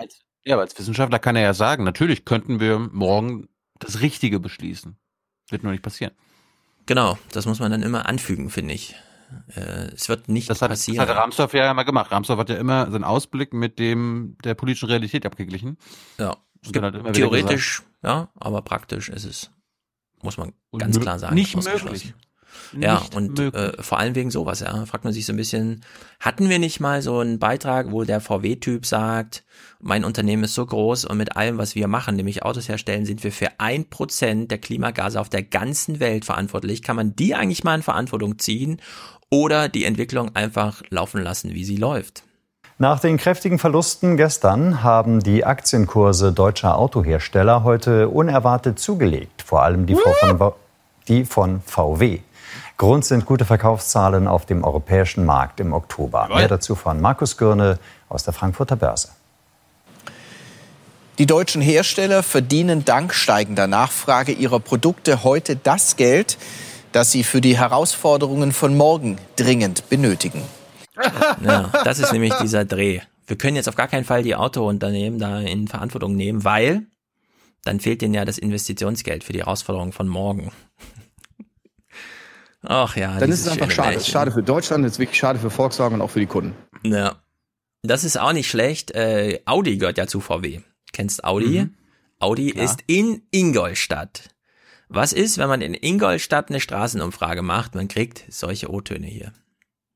Ja, 0.45 0.55
aber 0.55 0.63
als 0.63 0.77
Wissenschaftler 0.77 1.19
kann 1.19 1.35
er 1.35 1.41
ja 1.43 1.53
sagen, 1.53 1.83
natürlich 1.83 2.25
könnten 2.25 2.59
wir 2.59 2.77
morgen 2.79 3.47
das 3.79 4.01
Richtige 4.01 4.39
beschließen. 4.39 4.97
Wird 5.49 5.63
nur 5.63 5.71
nicht 5.71 5.83
passieren. 5.83 6.13
Genau, 6.85 7.17
das 7.31 7.45
muss 7.45 7.59
man 7.59 7.71
dann 7.71 7.81
immer 7.81 8.07
anfügen, 8.07 8.49
finde 8.49 8.73
ich. 8.73 8.95
Äh, 9.55 9.91
es 9.93 10.09
wird 10.09 10.27
nicht 10.29 10.49
Das 10.49 10.61
hat, 10.61 10.69
passieren. 10.69 11.05
das 11.07 11.15
hat 11.15 11.21
Ramsdorff 11.23 11.53
ja 11.53 11.71
immer 11.71 11.85
gemacht. 11.85 12.11
Ramsdorff 12.11 12.39
hat 12.39 12.49
ja 12.49 12.57
immer 12.57 12.91
seinen 12.91 13.03
Ausblick 13.03 13.53
mit 13.53 13.79
dem 13.79 14.37
der 14.43 14.53
politischen 14.53 14.89
Realität 14.89 15.25
abgeglichen. 15.25 15.77
Ja, 16.19 16.37
wieder 16.61 16.91
theoretisch, 17.13 17.83
ja, 18.03 18.29
aber 18.35 18.61
praktisch 18.61 19.09
ist 19.09 19.25
es, 19.25 19.51
muss 20.21 20.37
man 20.37 20.53
Und 20.69 20.79
ganz 20.79 20.99
klar 20.99 21.19
sagen. 21.19 21.35
nicht 21.35 21.55
möglich. 21.55 22.13
Ja, 22.79 22.99
Nicht 22.99 23.15
und 23.15 23.37
möglich. 23.37 23.63
äh, 23.79 23.81
vor 23.81 23.99
allem 23.99 24.15
wegen 24.15 24.31
sowas, 24.31 24.61
ja, 24.61 24.85
fragt 24.85 25.03
man 25.03 25.13
sich 25.13 25.25
so 25.25 25.33
ein 25.33 25.37
bisschen, 25.37 25.83
hatten 26.19 26.49
wir 26.49 26.59
nicht 26.59 26.79
mal 26.79 27.01
so 27.01 27.19
einen 27.19 27.39
Beitrag, 27.39 27.91
wo 27.91 28.03
der 28.03 28.19
VW-Typ 28.19 28.85
sagt, 28.85 29.43
mein 29.79 30.05
Unternehmen 30.05 30.45
ist 30.45 30.55
so 30.55 30.65
groß 30.65 31.05
und 31.05 31.17
mit 31.17 31.35
allem, 31.35 31.57
was 31.57 31.75
wir 31.75 31.87
machen, 31.87 32.15
nämlich 32.15 32.43
Autos 32.43 32.69
herstellen, 32.69 33.05
sind 33.05 33.23
wir 33.23 33.31
für 33.31 33.49
ein 33.59 33.89
Prozent 33.89 34.49
der 34.49 34.57
Klimagase 34.57 35.19
auf 35.19 35.29
der 35.29 35.43
ganzen 35.43 35.99
Welt 35.99 36.25
verantwortlich. 36.25 36.81
Kann 36.81 36.95
man 36.95 37.15
die 37.15 37.35
eigentlich 37.35 37.63
mal 37.63 37.75
in 37.75 37.83
Verantwortung 37.83 38.39
ziehen 38.39 38.81
oder 39.29 39.69
die 39.69 39.85
Entwicklung 39.85 40.35
einfach 40.35 40.81
laufen 40.89 41.21
lassen, 41.21 41.53
wie 41.53 41.65
sie 41.65 41.77
läuft? 41.77 42.23
Nach 42.79 42.99
den 42.99 43.17
kräftigen 43.17 43.59
Verlusten 43.59 44.17
gestern 44.17 44.81
haben 44.83 45.19
die 45.19 45.45
Aktienkurse 45.45 46.33
deutscher 46.33 46.77
Autohersteller 46.77 47.63
heute 47.63 48.09
unerwartet 48.09 48.79
zugelegt, 48.79 49.43
vor 49.43 49.61
allem 49.63 49.85
die 49.85 49.95
von, 49.95 50.53
die 51.07 51.23
von 51.25 51.61
VW. 51.61 52.19
Grund 52.77 53.05
sind 53.05 53.25
gute 53.25 53.45
Verkaufszahlen 53.45 54.27
auf 54.27 54.45
dem 54.45 54.63
europäischen 54.63 55.25
Markt 55.25 55.59
im 55.59 55.73
Oktober. 55.73 56.27
Mehr 56.33 56.47
dazu 56.47 56.75
von 56.75 56.99
Markus 56.99 57.37
Gürne 57.37 57.79
aus 58.09 58.23
der 58.23 58.33
Frankfurter 58.33 58.75
Börse. 58.75 59.09
Die 61.19 61.27
deutschen 61.27 61.61
Hersteller 61.61 62.23
verdienen 62.23 62.85
dank 62.85 63.13
steigender 63.13 63.67
Nachfrage 63.67 64.31
ihrer 64.31 64.59
Produkte 64.59 65.23
heute 65.23 65.55
das 65.55 65.95
Geld, 65.95 66.39
das 66.91 67.11
sie 67.11 67.23
für 67.23 67.39
die 67.39 67.57
Herausforderungen 67.57 68.51
von 68.51 68.75
morgen 68.75 69.17
dringend 69.35 69.89
benötigen. 69.89 70.41
Ja, 71.41 71.71
das 71.83 71.97
ist 71.99 72.13
nämlich 72.13 72.33
dieser 72.35 72.65
Dreh. 72.65 73.01
Wir 73.25 73.35
können 73.35 73.55
jetzt 73.55 73.67
auf 73.67 73.75
gar 73.75 73.87
keinen 73.87 74.05
Fall 74.05 74.21
die 74.21 74.35
Autounternehmen 74.35 75.17
da 75.19 75.39
in 75.39 75.67
Verantwortung 75.67 76.15
nehmen, 76.15 76.43
weil 76.43 76.83
dann 77.63 77.79
fehlt 77.79 78.01
denen 78.01 78.13
ja 78.13 78.25
das 78.25 78.37
Investitionsgeld 78.37 79.23
für 79.23 79.33
die 79.33 79.39
Herausforderungen 79.39 79.91
von 79.91 80.07
morgen. 80.07 80.51
Ach 82.63 82.95
ja. 82.95 83.19
Dann 83.19 83.31
ist 83.31 83.41
es 83.41 83.47
einfach 83.47 83.69
schade. 83.69 83.95
Es 83.95 84.03
ist 84.03 84.09
schade 84.09 84.31
für 84.31 84.43
Deutschland, 84.43 84.85
es 84.85 84.93
ist 84.93 84.99
wirklich 84.99 85.19
schade 85.19 85.37
für 85.37 85.49
Volkswagen 85.49 85.95
und 85.95 86.01
auch 86.01 86.09
für 86.09 86.19
die 86.19 86.25
Kunden. 86.25 86.55
Ja. 86.83 87.15
Das 87.81 88.05
ist 88.05 88.17
auch 88.17 88.31
nicht 88.31 88.49
schlecht. 88.49 88.91
Äh, 88.91 89.41
Audi 89.45 89.77
gehört 89.77 89.97
ja 89.97 90.07
zu 90.07 90.21
VW. 90.21 90.61
Kennst 90.93 91.25
Audi? 91.25 91.63
Mhm. 91.63 91.73
Audi 92.19 92.51
Klar. 92.51 92.65
ist 92.65 92.79
in 92.87 93.23
Ingolstadt. 93.31 94.29
Was 94.87 95.11
ist, 95.11 95.37
wenn 95.37 95.49
man 95.49 95.61
in 95.61 95.73
Ingolstadt 95.73 96.49
eine 96.49 96.61
Straßenumfrage 96.61 97.41
macht? 97.41 97.75
Man 97.75 97.89
kriegt 97.89 98.23
solche 98.29 98.71
O-Töne 98.71 99.07
hier. 99.07 99.33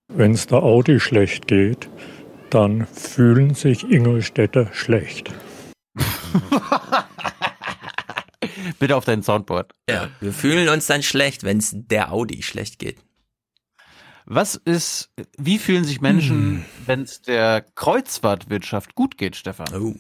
Wenn 0.10 0.32
es 0.32 0.48
der 0.48 0.64
Audi 0.64 1.00
schlecht 1.00 1.48
geht, 1.48 1.90
dann 2.50 2.86
fühlen 2.88 3.54
sich 3.54 3.90
Ingolstädter 3.90 4.70
schlecht. 4.74 5.32
Bitte 8.80 8.96
auf 8.96 9.06
dein 9.06 9.24
Soundboard. 9.24 9.74
Ja, 9.90 10.10
wir 10.20 10.34
fühlen 10.34 10.70
uns 10.70 10.88
dann 10.88 11.04
schlecht, 11.04 11.44
wenn 11.44 11.58
es 11.58 11.72
der 11.74 12.12
Audi 12.12 12.44
schlecht 12.44 12.80
geht. 12.80 12.98
Was 14.26 14.56
ist, 14.56 15.10
wie 15.38 15.58
fühlen 15.58 15.86
sich 15.86 16.02
Menschen, 16.02 16.38
hm. 16.38 16.66
wenn 16.86 17.02
es 17.04 17.22
der 17.22 17.62
Kreuzfahrtwirtschaft 17.76 18.94
gut 18.94 19.18
geht, 19.18 19.38
Stefan? 19.38 19.74
Oh. 19.74 19.96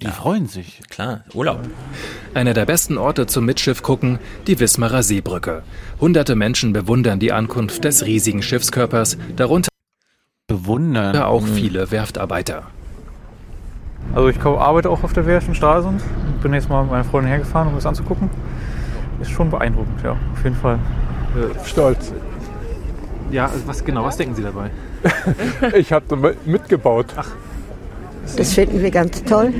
Die 0.00 0.06
ja. 0.06 0.12
freuen 0.12 0.46
sich. 0.46 0.80
Klar, 0.88 1.24
Urlaub. 1.34 1.60
Einer 2.34 2.54
der 2.54 2.66
besten 2.66 2.98
Orte 2.98 3.26
zum 3.26 3.46
Mitschiff 3.46 3.82
gucken, 3.82 4.18
die 4.46 4.60
Wismarer 4.60 5.02
Seebrücke. 5.02 5.64
Hunderte 6.00 6.36
Menschen 6.36 6.72
bewundern 6.72 7.18
die 7.18 7.32
Ankunft 7.32 7.84
des 7.84 8.04
riesigen 8.04 8.42
Schiffskörpers, 8.42 9.16
darunter 9.34 9.70
bewundern 10.46 11.16
auch 11.16 11.46
viele 11.46 11.90
Werftarbeiter. 11.90 12.70
Also 14.14 14.28
ich 14.28 14.40
arbeite 14.40 14.90
auch 14.90 15.04
auf 15.04 15.12
der 15.12 15.26
Werft 15.26 15.48
in 15.48 15.54
Stralsund. 15.54 16.02
Bin 16.42 16.54
jetzt 16.54 16.68
mal 16.68 16.82
mit 16.82 16.90
meiner 16.90 17.04
Freundin 17.04 17.30
hergefahren, 17.30 17.68
um 17.68 17.74
das 17.74 17.86
anzugucken. 17.86 18.30
Ist 19.20 19.30
schon 19.30 19.50
beeindruckend, 19.50 20.02
ja, 20.02 20.12
auf 20.12 20.44
jeden 20.44 20.56
Fall. 20.56 20.78
Äh, 21.36 21.66
stolz. 21.66 22.12
Ja, 23.30 23.46
also 23.46 23.66
was 23.66 23.84
genau, 23.84 24.04
was 24.04 24.16
denken 24.16 24.34
Sie 24.34 24.42
dabei? 24.42 24.70
ich 25.74 25.92
habe 25.92 26.36
mitgebaut. 26.44 27.06
Ach. 27.16 27.28
Das 28.36 28.54
finden 28.54 28.82
wir 28.82 28.90
ganz 28.90 29.22
toll. 29.24 29.52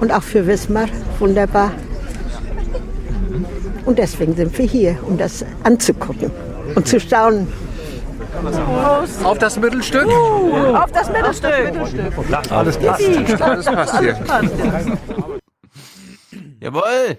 Und 0.00 0.12
auch 0.12 0.22
für 0.22 0.46
Wismar 0.46 0.86
wunderbar. 1.18 1.72
Und 3.84 3.98
deswegen 3.98 4.34
sind 4.34 4.56
wir 4.58 4.66
hier, 4.66 4.98
um 5.06 5.16
das 5.16 5.44
anzugucken 5.62 6.30
und 6.74 6.88
zu 6.88 6.98
staunen. 6.98 7.46
Auf 9.24 9.38
das 9.38 9.58
Mittelstück? 9.58 10.06
Uh, 10.06 10.74
auf 10.74 10.92
das 10.92 11.08
Mittelstück. 11.10 12.50
Alles 12.50 12.78
passt. 12.78 13.40
Alles 13.42 13.66
passt 13.66 13.98
hier. 13.98 14.16
Jawohl. 16.60 17.18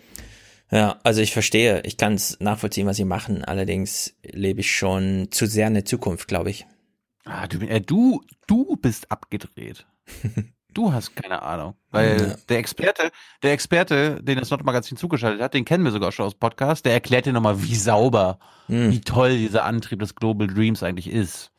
Ja, 0.70 1.00
also 1.04 1.22
ich 1.22 1.32
verstehe, 1.32 1.82
ich 1.86 1.98
kann 1.98 2.14
es 2.14 2.40
nachvollziehen, 2.40 2.88
was 2.88 2.98
sie 2.98 3.06
machen. 3.06 3.46
Allerdings 3.46 4.16
lebe 4.24 4.60
ich 4.60 4.76
schon 4.76 5.30
zu 5.32 5.46
sehr 5.46 5.68
in 5.68 5.76
der 5.76 5.86
Zukunft, 5.86 6.28
glaube 6.28 6.50
ich. 6.50 6.66
Ah, 7.24 7.48
du, 7.48 7.60
äh, 7.66 7.82
du, 7.82 8.22
du 8.48 8.76
bist 8.76 9.12
abgedreht. 9.12 9.86
du 10.78 10.94
hast 10.94 11.16
keine 11.16 11.42
Ahnung. 11.42 11.76
Weil 11.90 12.22
ja. 12.22 12.36
der 12.50 12.60
Experte, 12.60 13.12
der 13.42 13.54
Experte, 13.54 14.22
den 14.22 14.38
das 14.38 14.50
Nordmagazin 14.50 14.98
zugeschaltet 14.98 15.42
hat, 15.42 15.54
den 15.54 15.66
kennen 15.66 15.84
wir 15.84 15.92
sogar 15.92 16.12
schon 16.12 16.26
aus 16.26 16.36
Podcast, 16.36 16.86
der 16.86 16.94
erklärt 16.94 17.26
dir 17.26 17.34
nochmal, 17.34 17.64
wie 17.64 17.76
sauber, 17.76 18.40
mhm. 18.68 18.92
wie 18.92 19.02
toll 19.02 19.38
dieser 19.38 19.66
Antrieb 19.66 20.00
des 20.00 20.16
Global 20.16 20.48
Dreams 20.48 20.84
eigentlich 20.84 21.10
ist. 21.10 21.52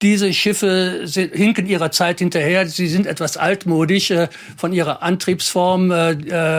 Diese 0.00 0.32
Schiffe 0.32 1.06
hinken 1.32 1.66
ihrer 1.66 1.90
Zeit 1.90 2.20
hinterher. 2.20 2.68
Sie 2.68 2.86
sind 2.86 3.04
etwas 3.04 3.36
altmodisch 3.36 4.12
äh, 4.12 4.28
von 4.56 4.72
ihrer 4.72 5.02
Antriebsform. 5.02 5.90
Äh, 5.90 6.10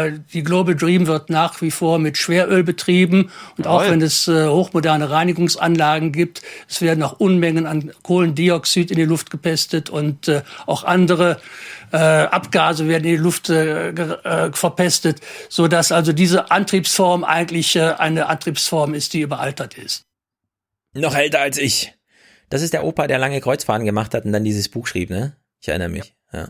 äh, 0.08 0.20
die 0.34 0.44
Global 0.44 0.76
Dream 0.76 1.08
wird 1.08 1.30
nach 1.30 1.62
wie 1.62 1.72
vor 1.72 2.00
mit 2.00 2.18
Schweröl 2.18 2.66
betrieben. 2.66 3.32
Und 3.56 3.64
Jawohl. 3.66 3.86
auch 3.86 3.90
wenn 3.90 4.02
es 4.02 4.28
äh, 4.28 4.48
hochmoderne 4.48 5.10
Reinigungsanlagen 5.10 6.12
gibt, 6.12 6.42
es 6.68 6.82
werden 6.82 7.02
auch 7.02 7.22
Unmengen 7.22 7.66
an 7.66 7.94
Kohlendioxid 8.04 8.92
in 8.92 8.98
die 8.98 9.06
Luft 9.06 9.30
gepestet 9.30 9.90
und 9.90 10.30
auch 10.66 10.84
andere 10.84 11.40
Abgase 11.92 12.88
werden 12.88 13.06
in 13.06 13.16
die 13.16 13.18
Luft 13.18 13.48
verpestet, 13.48 15.22
so 15.50 15.68
dass 15.68 15.92
also 15.92 16.14
diese 16.14 16.52
Antriebsform 16.52 17.24
eigentlich 17.24 17.80
eine 17.82 18.28
Antriebsform 18.28 18.94
ist, 18.94 19.14
die 19.14 19.22
überaltert 19.22 19.76
ist. 19.76 20.04
Noch 20.94 21.16
älter 21.16 21.40
als 21.42 21.58
ich. 21.58 21.94
Das 22.50 22.62
ist 22.62 22.74
der 22.74 22.84
Opa, 22.84 23.08
der 23.08 23.20
lange 23.20 23.42
Kreuzfahren 23.42 23.86
gemacht 23.86 24.14
hat 24.14 24.26
und 24.26 24.32
dann 24.32 24.44
dieses 24.44 24.70
Buch 24.70 24.88
schrieb, 24.88 25.10
ne? 25.10 25.36
Ich 25.62 25.68
erinnere 25.68 25.90
mich. 25.90 26.16
Ja. 26.34 26.40
ja. 26.40 26.48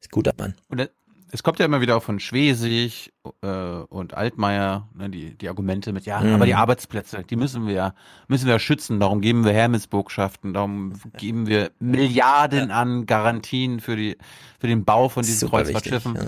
Ist 0.00 0.10
guter 0.10 0.32
Mann. 0.38 0.54
Und 0.68 0.90
es 1.30 1.42
kommt 1.42 1.58
ja 1.58 1.66
immer 1.66 1.80
wieder 1.80 1.96
auch 1.96 2.02
von 2.02 2.20
Schwesig 2.20 3.12
äh, 3.42 3.46
und 3.46 4.14
Altmaier, 4.14 4.88
ne, 4.94 5.10
die, 5.10 5.36
die 5.36 5.48
Argumente 5.48 5.92
mit, 5.92 6.06
ja, 6.06 6.20
mhm. 6.20 6.34
aber 6.34 6.46
die 6.46 6.54
Arbeitsplätze, 6.54 7.22
die 7.22 7.36
müssen 7.36 7.66
wir, 7.66 7.94
müssen 8.28 8.46
wir 8.46 8.58
schützen, 8.58 8.98
darum 8.98 9.20
geben 9.20 9.44
wir 9.44 9.52
Hermesburgschaften, 9.52 10.54
darum 10.54 10.94
geben 11.18 11.46
wir 11.46 11.70
Milliarden 11.80 12.70
an 12.70 13.04
Garantien 13.04 13.80
für 13.80 13.96
die, 13.96 14.16
für 14.58 14.68
den 14.68 14.84
Bau 14.84 15.08
von 15.08 15.22
diesen 15.22 15.50
Kreuzfahrtschiffen. 15.50 16.14
Ja. 16.14 16.22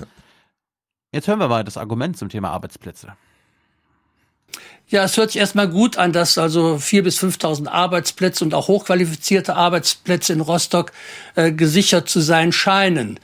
Jetzt 1.12 1.28
hören 1.28 1.40
wir 1.40 1.48
mal 1.48 1.64
das 1.64 1.76
Argument 1.76 2.16
zum 2.16 2.28
Thema 2.28 2.50
Arbeitsplätze. 2.50 3.14
Ja, 4.88 5.04
es 5.04 5.16
hört 5.16 5.30
sich 5.30 5.40
erstmal 5.40 5.68
gut 5.68 5.96
an, 5.98 6.12
dass 6.12 6.36
also 6.36 6.78
vier 6.78 7.04
bis 7.04 7.22
5.000 7.22 7.68
Arbeitsplätze 7.68 8.44
und 8.44 8.54
auch 8.54 8.66
hochqualifizierte 8.66 9.54
Arbeitsplätze 9.54 10.32
in 10.32 10.40
Rostock 10.40 10.90
äh, 11.36 11.52
gesichert 11.52 12.08
zu 12.08 12.20
sein 12.20 12.50
scheinen. 12.50 13.20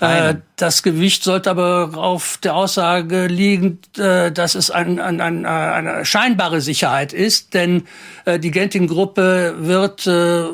Äh, 0.00 0.34
das 0.56 0.82
Gewicht 0.82 1.24
sollte 1.24 1.50
aber 1.50 1.92
auf 1.96 2.38
der 2.42 2.54
Aussage 2.54 3.26
liegen, 3.26 3.78
äh, 3.96 4.30
dass 4.30 4.54
es 4.54 4.70
ein, 4.70 5.00
ein, 5.00 5.20
ein, 5.20 5.44
äh, 5.44 5.48
eine 5.48 6.04
scheinbare 6.04 6.60
Sicherheit 6.60 7.12
ist, 7.12 7.54
denn 7.54 7.84
die 8.26 8.50
Genting-Gruppe 8.50 9.54
wird 9.58 10.08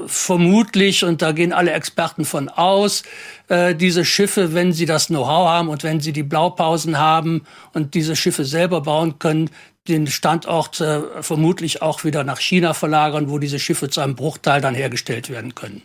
vermutlich, 0.06 1.04
und 1.04 1.22
da 1.22 1.32
gehen 1.32 1.54
alle 1.54 1.72
Experten 1.72 2.26
von 2.26 2.50
aus, 2.50 3.02
diese 3.48 4.04
Schiffe, 4.04 4.52
wenn 4.52 4.74
sie 4.74 4.84
das 4.84 5.06
Know-how 5.06 5.48
haben 5.48 5.68
und 5.70 5.82
wenn 5.82 6.00
sie 6.00 6.12
die 6.12 6.22
Blaupausen 6.22 6.98
haben 6.98 7.46
und 7.72 7.94
diese 7.94 8.14
Schiffe 8.14 8.44
selber 8.44 8.82
bauen 8.82 9.18
können, 9.18 9.48
den 9.88 10.06
Standort 10.06 10.84
vermutlich 11.22 11.80
auch 11.80 12.04
wieder 12.04 12.24
nach 12.24 12.40
China 12.40 12.74
verlagern, 12.74 13.30
wo 13.30 13.38
diese 13.38 13.58
Schiffe 13.58 13.88
zu 13.88 14.02
einem 14.02 14.16
Bruchteil 14.16 14.60
dann 14.60 14.74
hergestellt 14.74 15.30
werden 15.30 15.54
können. 15.54 15.80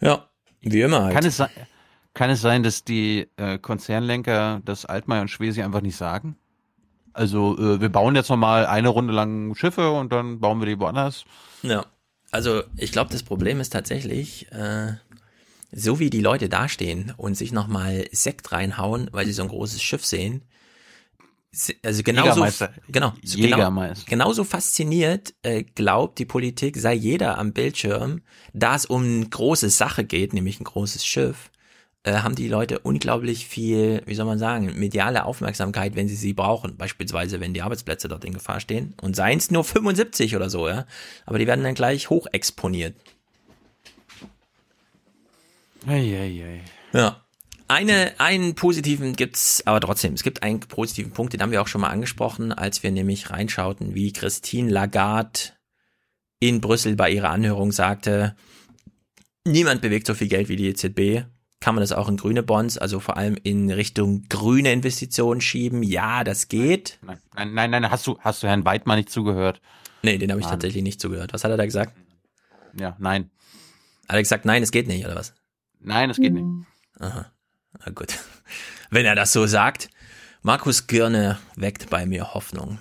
Ja, 0.00 0.28
wie 0.60 0.80
immer 0.80 1.04
halt. 1.04 1.14
Kann 1.14 1.24
es, 1.24 1.42
kann 2.16 2.30
es 2.30 2.40
sein, 2.40 2.62
dass 2.62 2.82
die 2.82 3.28
äh, 3.36 3.58
Konzernlenker 3.58 4.62
das 4.64 4.86
Altmaier 4.86 5.20
und 5.20 5.28
Schwesi 5.28 5.62
einfach 5.62 5.82
nicht 5.82 5.96
sagen? 5.96 6.36
Also 7.12 7.58
äh, 7.58 7.78
wir 7.78 7.90
bauen 7.90 8.16
jetzt 8.16 8.30
nochmal 8.30 8.64
eine 8.64 8.88
Runde 8.88 9.12
lang 9.12 9.54
Schiffe 9.54 9.90
und 9.90 10.12
dann 10.12 10.40
bauen 10.40 10.58
wir 10.58 10.66
die 10.66 10.80
woanders. 10.80 11.26
Ja, 11.62 11.84
also 12.30 12.62
ich 12.78 12.90
glaube, 12.90 13.12
das 13.12 13.22
Problem 13.22 13.60
ist 13.60 13.70
tatsächlich, 13.70 14.50
äh, 14.50 14.94
so 15.70 15.98
wie 15.98 16.08
die 16.08 16.22
Leute 16.22 16.48
dastehen 16.48 17.12
und 17.18 17.36
sich 17.36 17.52
nochmal 17.52 18.06
Sekt 18.12 18.50
reinhauen, 18.50 19.10
weil 19.12 19.26
sie 19.26 19.32
so 19.32 19.42
ein 19.42 19.48
großes 19.48 19.82
Schiff 19.82 20.04
sehen, 20.04 20.42
also 21.82 22.02
genauso, 22.02 22.46
genau, 22.88 23.12
genau, 23.22 23.92
genauso 24.06 24.44
fasziniert 24.44 25.34
äh, 25.42 25.64
glaubt 25.64 26.18
die 26.18 26.26
Politik, 26.26 26.78
sei 26.78 26.94
jeder 26.94 27.36
am 27.38 27.52
Bildschirm, 27.52 28.22
da 28.54 28.74
es 28.74 28.86
um 28.86 29.02
eine 29.04 29.28
große 29.28 29.68
Sache 29.68 30.04
geht, 30.04 30.32
nämlich 30.32 30.60
ein 30.60 30.64
großes 30.64 31.04
Schiff, 31.06 31.50
haben 32.12 32.34
die 32.34 32.48
Leute 32.48 32.78
unglaublich 32.78 33.46
viel, 33.46 34.02
wie 34.06 34.14
soll 34.14 34.26
man 34.26 34.38
sagen, 34.38 34.72
mediale 34.78 35.24
Aufmerksamkeit, 35.24 35.96
wenn 35.96 36.08
sie 36.08 36.14
sie 36.14 36.32
brauchen. 36.32 36.76
Beispielsweise, 36.76 37.40
wenn 37.40 37.54
die 37.54 37.62
Arbeitsplätze 37.62 38.08
dort 38.08 38.24
in 38.24 38.34
Gefahr 38.34 38.60
stehen. 38.60 38.94
Und 39.00 39.16
seien 39.16 39.38
es 39.38 39.50
nur 39.50 39.64
75 39.64 40.36
oder 40.36 40.50
so, 40.50 40.68
ja. 40.68 40.86
Aber 41.24 41.38
die 41.38 41.46
werden 41.46 41.64
dann 41.64 41.74
gleich 41.74 42.10
hoch 42.10 42.26
exponiert. 42.32 42.94
Ei, 45.86 45.92
ei, 45.94 46.44
ei. 46.44 46.60
Ja. 46.92 47.22
Eine, 47.68 48.12
einen 48.18 48.54
positiven 48.54 49.16
gibt's, 49.16 49.66
aber 49.66 49.80
trotzdem, 49.80 50.14
es 50.14 50.22
gibt 50.22 50.44
einen 50.44 50.60
positiven 50.60 51.10
Punkt, 51.10 51.32
den 51.32 51.42
haben 51.42 51.50
wir 51.50 51.60
auch 51.60 51.66
schon 51.66 51.80
mal 51.80 51.90
angesprochen, 51.90 52.52
als 52.52 52.84
wir 52.84 52.92
nämlich 52.92 53.30
reinschauten, 53.30 53.96
wie 53.96 54.12
Christine 54.12 54.70
Lagarde 54.70 55.40
in 56.38 56.60
Brüssel 56.60 56.94
bei 56.94 57.10
ihrer 57.10 57.30
Anhörung 57.30 57.72
sagte, 57.72 58.36
Niemand 59.46 59.80
bewegt 59.80 60.08
so 60.08 60.14
viel 60.14 60.26
Geld 60.26 60.48
wie 60.48 60.56
die 60.56 60.66
EZB. 60.66 61.24
Kann 61.60 61.74
man 61.74 61.82
das 61.82 61.92
auch 61.92 62.08
in 62.08 62.16
grüne 62.16 62.42
Bonds, 62.42 62.76
also 62.78 63.00
vor 63.00 63.16
allem 63.16 63.36
in 63.42 63.70
Richtung 63.70 64.24
grüne 64.28 64.72
Investitionen 64.72 65.40
schieben? 65.40 65.82
Ja, 65.82 66.22
das 66.22 66.48
geht. 66.48 66.98
Nein, 67.02 67.18
nein, 67.34 67.54
nein, 67.54 67.70
nein 67.70 67.90
hast 67.90 68.06
du, 68.06 68.18
hast 68.20 68.42
du 68.42 68.46
Herrn 68.46 68.64
Weidmann 68.64 68.98
nicht 68.98 69.10
zugehört? 69.10 69.60
Nee, 70.02 70.18
den 70.18 70.30
habe 70.30 70.40
ich 70.40 70.46
tatsächlich 70.46 70.82
nicht 70.82 71.00
zugehört. 71.00 71.32
Was 71.32 71.44
hat 71.44 71.50
er 71.50 71.56
da 71.56 71.64
gesagt? 71.64 71.96
Ja, 72.78 72.94
nein. 72.98 73.30
Hat 74.08 74.16
er 74.16 74.22
gesagt, 74.22 74.44
nein, 74.44 74.62
es 74.62 74.70
geht 74.70 74.86
nicht, 74.86 75.04
oder 75.04 75.16
was? 75.16 75.34
Nein, 75.80 76.10
es 76.10 76.18
geht 76.18 76.34
nicht. 76.34 76.44
Aha. 77.00 77.26
Na 77.84 77.92
gut. 77.92 78.18
Wenn 78.90 79.06
er 79.06 79.14
das 79.14 79.32
so 79.32 79.46
sagt. 79.46 79.88
Markus 80.42 80.86
Girne 80.86 81.38
weckt 81.56 81.90
bei 81.90 82.06
mir 82.06 82.34
Hoffnung. 82.34 82.78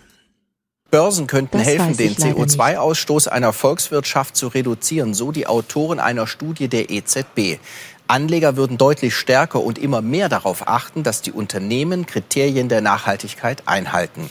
Börsen 0.91 1.25
könnten 1.25 1.57
Das 1.57 1.67
helfen, 1.67 1.97
den 1.97 2.11
ich 2.11 2.19
leider 2.19 2.39
CO2-Ausstoß 2.39 3.27
einer 3.27 3.53
Volkswirtschaft 3.53 4.35
zu 4.35 4.47
reduzieren, 4.47 5.13
so 5.13 5.31
die 5.31 5.47
Autoren 5.47 5.99
einer 5.99 6.27
Studie 6.27 6.67
der 6.67 6.91
EZB. 6.91 7.59
Anleger 8.07 8.55
würden 8.55 8.77
deutlich 8.77 9.15
stärker 9.15 9.61
und 9.61 9.77
immer 9.77 10.01
mehr 10.01 10.29
darauf 10.29 10.67
achten, 10.67 11.03
dass 11.03 11.21
die 11.21 11.31
Unternehmen 11.31 12.05
Kriterien 12.05 12.69
der 12.69 12.81
Nachhaltigkeit 12.81 13.63
einhalten. 13.65 14.29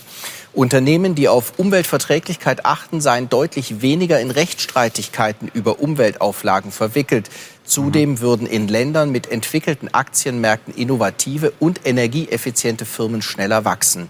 Unternehmen, 0.53 1.17
die 1.17 1.29
auf 1.29 1.59
Umweltverträglichkeit 1.59 2.65
achten, 2.65 3.01
seien 3.01 3.29
deutlich 3.29 3.83
weniger 3.83 4.21
in 4.21 4.31
Rechtsstreitigkeiten 4.31 5.51
über 5.53 5.81
Umweltauflagen 5.81 6.71
verwickelt. 6.71 7.29
Zudem 7.65 8.21
würden 8.21 8.47
in 8.47 8.69
Ländern 8.69 9.11
mit 9.11 9.31
entwickelten 9.33 9.93
Aktienmärkten 9.93 10.73
innovative 10.73 11.53
und 11.59 11.81
energieeffiziente 11.85 12.85
Firmen 12.85 13.23
schneller 13.23 13.65
wachsen. 13.65 14.09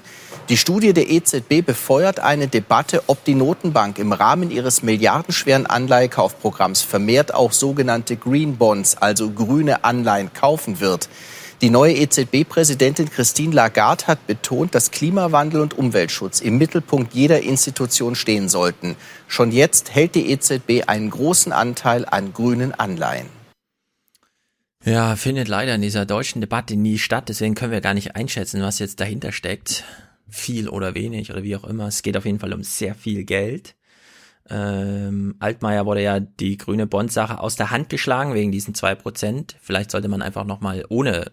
Die 0.51 0.59
Studie 0.59 0.93
der 0.93 1.09
EZB 1.09 1.65
befeuert 1.65 2.21
eine 2.21 2.49
Debatte, 2.49 3.05
ob 3.07 3.25
die 3.25 3.35
Notenbank 3.35 3.99
im 3.99 4.13
Rahmen 4.13 4.51
ihres 4.51 4.83
milliardenschweren 4.83 5.65
Anleihekaufprogramms 5.65 6.83
vermehrt 6.83 7.33
auch 7.33 7.53
sogenannte 7.53 8.17
Green 8.17 8.59
Bonds, 8.59 8.99
also 8.99 9.31
grüne 9.31 9.85
Anleihen, 9.85 10.35
kaufen 10.35 10.81
wird. 10.81 11.09
Die 11.63 11.71
neue 11.71 11.95
EZB-Präsidentin 11.95 13.09
Christine 13.11 13.55
Lagarde 13.55 14.07
hat 14.07 14.27
betont, 14.27 14.75
dass 14.75 14.91
Klimawandel 14.91 15.63
und 15.63 15.79
Umweltschutz 15.79 16.41
im 16.41 16.59
Mittelpunkt 16.59 17.15
jeder 17.15 17.41
Institution 17.41 18.15
stehen 18.15 18.51
sollten. 18.51 18.97
Schon 19.29 19.51
jetzt 19.51 19.95
hält 19.95 20.15
die 20.15 20.31
EZB 20.31 20.89
einen 20.89 21.09
großen 21.09 21.53
Anteil 21.53 22.05
an 22.05 22.35
grünen 22.35 22.75
Anleihen. 22.75 23.29
Ja, 24.85 25.17
findet 25.17 25.49
leider 25.49 25.75
in 25.75 25.81
dieser 25.81 26.05
deutschen 26.05 26.43
Debatte 26.43 26.77
nie 26.77 26.99
statt, 26.99 27.31
deswegen 27.31 27.55
können 27.55 27.73
wir 27.73 27.81
gar 27.81 27.95
nicht 27.95 28.15
einschätzen, 28.15 28.61
was 28.61 28.79
jetzt 28.79 29.01
dahinter 29.01 29.33
steckt. 29.33 29.85
Viel 30.29 30.69
oder 30.69 30.95
wenig 30.95 31.31
oder 31.31 31.43
wie 31.43 31.57
auch 31.57 31.65
immer. 31.65 31.89
Es 31.89 32.03
geht 32.03 32.17
auf 32.17 32.25
jeden 32.25 32.39
Fall 32.39 32.53
um 32.53 32.63
sehr 32.63 32.95
viel 32.95 33.25
Geld. 33.25 33.77
Ähm, 34.51 35.37
Altmaier 35.39 35.87
wurde 35.87 36.03
ja 36.03 36.21
die 36.21 36.59
grüne 36.59 36.87
Bond-Sache 36.87 37.41
aus 37.41 37.57
der 37.57 37.71
Hand 37.71 37.89
geschlagen 37.89 38.35
wegen 38.35 38.53
diesen 38.53 38.75
zwei 38.75 38.95
Prozent. 38.95 39.57
Vielleicht 39.61 39.91
sollte 39.91 40.09
man 40.09 40.21
einfach 40.21 40.45
nochmal 40.45 40.85
ohne 40.89 41.33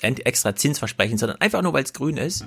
extra 0.00 0.54
Zinsversprechen, 0.54 1.16
sondern 1.16 1.40
einfach 1.40 1.62
nur, 1.62 1.72
weil 1.72 1.84
es 1.84 1.94
grün 1.94 2.18
ist, 2.18 2.46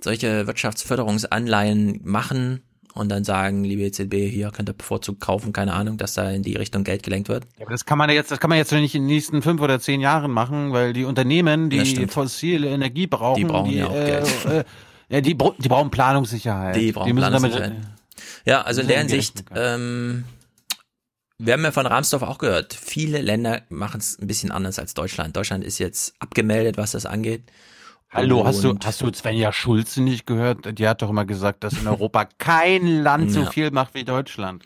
solche 0.00 0.46
Wirtschaftsförderungsanleihen 0.46 2.00
machen 2.04 2.62
und 2.94 3.08
dann 3.08 3.24
sagen, 3.24 3.64
liebe 3.64 3.82
EZB, 3.82 4.30
hier 4.30 4.50
könnt 4.50 4.68
ihr 4.68 4.74
bevorzugt 4.74 5.20
kaufen, 5.20 5.52
keine 5.52 5.72
Ahnung, 5.72 5.96
dass 5.96 6.14
da 6.14 6.30
in 6.30 6.42
die 6.42 6.56
Richtung 6.56 6.84
Geld 6.84 7.02
gelenkt 7.02 7.28
wird. 7.28 7.44
Ja, 7.56 7.64
aber 7.64 7.72
das 7.72 7.84
kann 7.84 7.98
man 7.98 8.08
ja 8.10 8.14
jetzt, 8.14 8.30
das 8.30 8.40
kann 8.40 8.50
man 8.50 8.58
jetzt 8.58 8.72
nicht 8.72 8.94
in 8.94 9.02
den 9.02 9.06
nächsten 9.06 9.42
fünf 9.42 9.60
oder 9.60 9.80
zehn 9.80 10.00
Jahren 10.00 10.30
machen, 10.30 10.72
weil 10.72 10.92
die 10.92 11.04
Unternehmen, 11.04 11.70
die 11.70 12.06
fossile 12.06 12.68
Energie 12.68 13.06
brauchen, 13.06 13.40
Die 13.40 13.44
brauchen 13.44 13.72
ja 13.72 13.86
auch 13.86 13.94
äh, 13.94 14.04
Geld. 14.04 14.44
Äh, 14.46 14.64
ja, 15.08 15.20
die, 15.20 15.36
die 15.36 15.68
brauchen 15.68 15.90
Planungssicherheit. 15.90 16.76
Die 16.76 16.92
brauchen 16.92 17.08
damit, 17.08 17.24
Planungssicherheit. 17.24 17.72
Ja, 18.44 18.62
also 18.62 18.80
in 18.80 18.88
der 18.88 18.98
Hinsicht, 18.98 19.44
ähm, 19.54 20.24
wir 21.38 21.54
haben 21.54 21.64
ja 21.64 21.72
von 21.72 21.86
Rahmsdorf 21.86 22.22
auch 22.22 22.38
gehört, 22.38 22.74
viele 22.74 23.20
Länder 23.20 23.62
machen 23.68 24.00
es 24.00 24.18
ein 24.18 24.26
bisschen 24.26 24.50
anders 24.50 24.78
als 24.78 24.94
Deutschland. 24.94 25.36
Deutschland 25.36 25.64
ist 25.64 25.78
jetzt 25.78 26.14
abgemeldet, 26.18 26.76
was 26.76 26.92
das 26.92 27.06
angeht. 27.06 27.42
Hallo, 28.14 28.44
hast 28.44 28.62
du, 28.62 28.74
hast 28.84 29.00
du 29.00 29.10
Svenja 29.12 29.52
Schulze 29.52 30.02
nicht 30.02 30.26
gehört? 30.26 30.78
Die 30.78 30.86
hat 30.86 31.00
doch 31.02 31.08
immer 31.10 31.24
gesagt, 31.24 31.64
dass 31.64 31.78
in 31.78 31.88
Europa 31.88 32.24
kein 32.38 32.86
Land 33.02 33.30
so 33.32 33.44
Ja. 33.44 33.50
viel 33.50 33.70
macht 33.70 33.94
wie 33.94 34.04
Deutschland. 34.04 34.64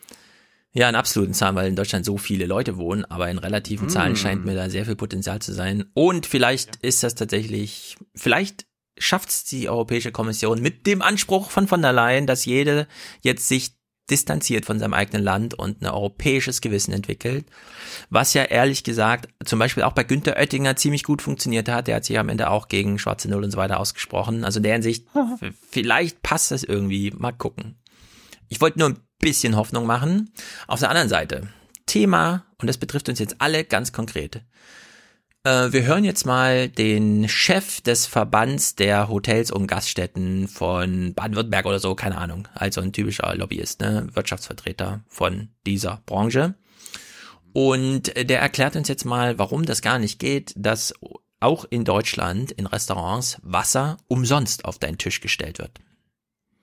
Ja, 0.72 0.88
in 0.90 0.94
absoluten 0.94 1.32
Zahlen, 1.32 1.54
weil 1.56 1.68
in 1.68 1.76
Deutschland 1.76 2.04
so 2.04 2.18
viele 2.18 2.44
Leute 2.46 2.76
wohnen, 2.76 3.04
aber 3.06 3.30
in 3.30 3.38
relativen 3.38 3.88
Zahlen 3.88 4.12
Mm. 4.12 4.16
scheint 4.16 4.44
mir 4.44 4.54
da 4.54 4.68
sehr 4.68 4.84
viel 4.84 4.96
Potenzial 4.96 5.40
zu 5.40 5.52
sein. 5.54 5.84
Und 5.94 6.26
vielleicht 6.26 6.76
ist 6.76 7.02
das 7.02 7.14
tatsächlich, 7.14 7.96
vielleicht 8.14 8.66
schafft 8.98 9.30
es 9.30 9.44
die 9.44 9.68
Europäische 9.68 10.12
Kommission 10.12 10.60
mit 10.60 10.86
dem 10.86 11.00
Anspruch 11.00 11.50
von 11.50 11.66
von 11.68 11.80
der 11.82 11.92
Leyen, 11.92 12.26
dass 12.26 12.44
jede 12.44 12.88
jetzt 13.22 13.48
sich 13.48 13.70
distanziert 14.10 14.64
von 14.64 14.78
seinem 14.78 14.94
eigenen 14.94 15.22
Land 15.22 15.54
und 15.54 15.82
ein 15.82 15.86
europäisches 15.86 16.60
Gewissen 16.60 16.92
entwickelt. 16.92 17.46
Was 18.10 18.34
ja 18.34 18.44
ehrlich 18.44 18.84
gesagt 18.84 19.28
zum 19.44 19.58
Beispiel 19.58 19.82
auch 19.82 19.92
bei 19.92 20.04
Günther 20.04 20.36
Oettinger 20.36 20.76
ziemlich 20.76 21.02
gut 21.02 21.22
funktioniert 21.22 21.68
hat. 21.68 21.88
Der 21.88 21.96
hat 21.96 22.04
sich 22.04 22.18
am 22.18 22.28
Ende 22.28 22.50
auch 22.50 22.68
gegen 22.68 22.98
Schwarze 22.98 23.28
Null 23.28 23.44
und 23.44 23.50
so 23.50 23.58
weiter 23.58 23.80
ausgesprochen. 23.80 24.44
Also 24.44 24.58
in 24.58 24.62
der 24.62 24.74
Hinsicht, 24.74 25.06
vielleicht 25.70 26.22
passt 26.22 26.50
das 26.50 26.62
irgendwie. 26.62 27.10
Mal 27.10 27.32
gucken. 27.32 27.76
Ich 28.48 28.60
wollte 28.60 28.78
nur 28.78 28.90
ein 28.90 29.00
bisschen 29.18 29.56
Hoffnung 29.56 29.86
machen. 29.86 30.32
Auf 30.68 30.80
der 30.80 30.90
anderen 30.90 31.08
Seite, 31.08 31.48
Thema, 31.86 32.44
und 32.58 32.68
das 32.68 32.78
betrifft 32.78 33.08
uns 33.08 33.18
jetzt 33.18 33.36
alle 33.40 33.64
ganz 33.64 33.92
konkret. 33.92 34.42
Äh, 35.46 35.72
wir 35.72 35.84
hören 35.84 36.02
jetzt 36.02 36.26
mal 36.26 36.68
den 36.68 37.28
Chef 37.28 37.80
des 37.80 38.06
Verbands 38.06 38.74
der 38.74 39.08
Hotels 39.08 39.52
und 39.52 39.68
Gaststätten 39.68 40.48
von 40.48 41.14
Baden-Württemberg 41.14 41.66
oder 41.66 41.78
so, 41.78 41.94
keine 41.94 42.18
Ahnung. 42.18 42.48
Also 42.54 42.80
ein 42.80 42.92
typischer 42.92 43.32
Lobbyist, 43.36 43.80
ne? 43.80 44.08
Wirtschaftsvertreter 44.12 45.04
von 45.06 45.50
dieser 45.64 46.02
Branche. 46.04 46.56
Und 47.52 48.12
der 48.16 48.40
erklärt 48.40 48.74
uns 48.74 48.88
jetzt 48.88 49.04
mal, 49.04 49.38
warum 49.38 49.64
das 49.64 49.82
gar 49.82 50.00
nicht 50.00 50.18
geht, 50.18 50.52
dass 50.56 50.92
auch 51.38 51.64
in 51.70 51.84
Deutschland 51.84 52.50
in 52.50 52.66
Restaurants 52.66 53.38
Wasser 53.42 53.98
umsonst 54.08 54.64
auf 54.64 54.80
deinen 54.80 54.98
Tisch 54.98 55.20
gestellt 55.20 55.60
wird. 55.60 55.78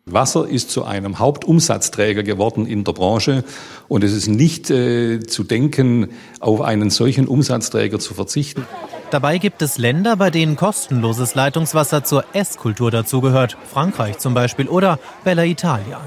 Wasser 0.06 0.48
ist 0.48 0.70
zu 0.70 0.84
einem 0.84 1.20
Hauptumsatzträger 1.20 2.24
geworden 2.24 2.66
in 2.66 2.84
der 2.84 2.92
Branche 2.92 3.44
und 3.88 4.04
es 4.04 4.12
ist 4.12 4.28
nicht 4.28 4.70
äh, 4.70 5.22
zu 5.22 5.44
denken, 5.44 6.10
auf 6.40 6.62
einen 6.62 6.90
solchen 6.90 7.28
Umsatzträger 7.28 8.00
zu 8.00 8.14
verzichten. 8.14 8.68
Dabei 9.12 9.38
gibt 9.38 9.62
es 9.62 9.78
Länder, 9.78 10.18
bei 10.18 10.30
denen 10.30 10.56
kostenloses 10.56 11.36
Leitungswasser 11.36 12.04
zur 12.04 12.26
Esskultur 12.34 12.92
dazugehört. 12.92 13.58
Frankreich 13.72 14.18
zum 14.18 14.34
Beispiel 14.34 14.68
oder 14.68 15.00
Bella 15.24 15.46
Italia. 15.46 16.02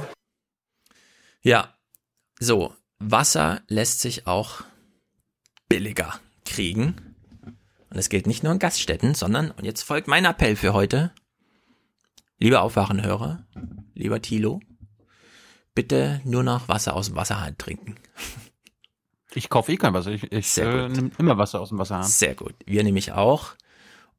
Ja, 1.41 1.75
so, 2.39 2.75
Wasser 2.99 3.61
lässt 3.69 4.01
sich 4.01 4.27
auch 4.27 4.65
billiger 5.69 6.15
kriegen. 6.45 7.15
Und 7.91 7.97
es 7.97 8.09
gilt 8.09 8.27
nicht 8.27 8.43
nur 8.43 8.53
in 8.53 8.59
Gaststätten, 8.59 9.15
sondern, 9.15 9.53
und 9.53 9.65
jetzt 9.65 9.83
folgt 9.83 10.09
mein 10.09 10.25
Appell 10.25 10.57
für 10.57 10.73
heute, 10.73 11.13
lieber 12.39 12.63
Aufwachenhörer, 12.63 13.45
lieber 13.95 14.21
Thilo, 14.23 14.61
bitte 15.75 16.21
nur 16.25 16.43
noch 16.43 16.69
Wasser 16.69 16.95
aus 16.95 17.07
dem 17.07 17.17
Wasserhahn 17.17 17.57
trinken. 17.59 17.97
Ich 19.35 19.51
kaufe 19.51 19.73
eh 19.73 19.77
kein 19.77 19.93
Wasser. 19.93 20.13
Ich, 20.13 20.33
ich 20.33 20.57
äh, 20.59 20.89
nehme 20.89 21.11
immer 21.19 21.37
Wasser 21.37 21.61
aus 21.61 21.69
dem 21.69 21.79
Wasserhahn. 21.79 22.05
Sehr 22.05 22.35
gut. 22.35 22.55
Wir 22.65 22.83
nämlich 22.83 23.13
auch. 23.13 23.55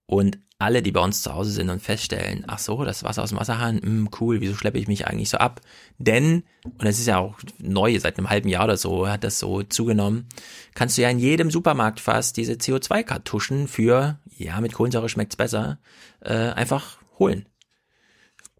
Und 0.05 0.37
alle, 0.59 0.81
die 0.81 0.91
bei 0.91 1.01
uns 1.01 1.21
zu 1.21 1.33
Hause 1.33 1.51
sind 1.51 1.69
und 1.69 1.81
feststellen, 1.81 2.43
ach 2.47 2.59
so, 2.59 2.83
das 2.83 3.03
Wasser 3.03 3.21
aus 3.21 3.29
dem 3.29 3.39
Wasserhahn, 3.39 3.79
mh, 3.83 4.09
cool, 4.19 4.41
wieso 4.41 4.55
schleppe 4.55 4.79
ich 4.79 4.87
mich 4.87 5.05
eigentlich 5.05 5.29
so 5.29 5.37
ab? 5.37 5.61
Denn, 5.97 6.43
und 6.63 6.83
das 6.83 6.97
ist 6.97 7.07
ja 7.07 7.17
auch 7.17 7.37
neu, 7.59 7.99
seit 7.99 8.17
einem 8.17 8.29
halben 8.29 8.49
Jahr 8.49 8.63
oder 8.63 8.77
so 8.77 9.07
hat 9.07 9.23
das 9.23 9.37
so 9.37 9.63
zugenommen, 9.63 10.27
kannst 10.73 10.97
du 10.97 11.03
ja 11.03 11.09
in 11.09 11.19
jedem 11.19 11.51
Supermarkt 11.51 11.99
fast 11.99 12.37
diese 12.37 12.53
CO2-Kartuschen 12.53 13.67
für, 13.67 14.19
ja, 14.35 14.59
mit 14.61 14.73
Kohlensäure 14.73 15.09
schmeckt's 15.09 15.35
besser, 15.35 15.79
äh, 16.21 16.33
einfach 16.33 16.97
holen. 17.19 17.45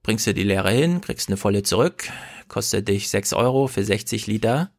Bringst 0.08 0.26
du 0.26 0.34
die 0.34 0.44
leere 0.44 0.72
hin, 0.72 1.02
kriegst 1.02 1.28
eine 1.28 1.36
volle 1.36 1.64
zurück, 1.64 2.10
kostet 2.48 2.88
dich 2.88 3.10
6 3.10 3.34
Euro 3.34 3.68
für 3.68 3.84
60 3.84 4.26
Liter, 4.26 4.72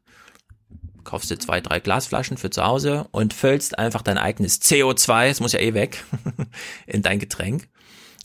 kaufst 1.03 1.29
du 1.29 1.37
zwei, 1.37 1.61
drei 1.61 1.79
Glasflaschen 1.79 2.35
für 2.35 2.49
zu 2.49 2.65
Hause 2.65 3.07
und 3.11 3.35
füllst 3.35 3.77
einfach 3.77 4.01
dein 4.01 4.17
eigenes 4.17 4.59
CO2, 4.59 5.27
es 5.27 5.39
muss 5.39 5.51
ja 5.51 5.59
eh 5.59 5.75
weg, 5.75 6.03
in 6.87 7.03
dein 7.03 7.19
Getränk. 7.19 7.69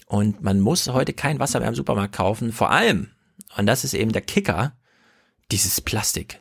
Und 0.07 0.43
man 0.43 0.61
muss 0.61 0.89
heute 0.89 1.13
kein 1.13 1.41
Wasser 1.41 1.61
mehr 1.61 1.69
im 1.69 1.75
Supermarkt 1.75 2.15
kaufen. 2.15 2.53
Vor 2.53 2.71
allem, 2.71 3.11
und 3.59 3.67
das 3.67 3.85
ist 3.85 3.93
eben 3.93 4.13
der 4.13 4.23
Kicker, 4.23 4.75
dieses 5.53 5.83
Plastik. 5.83 6.41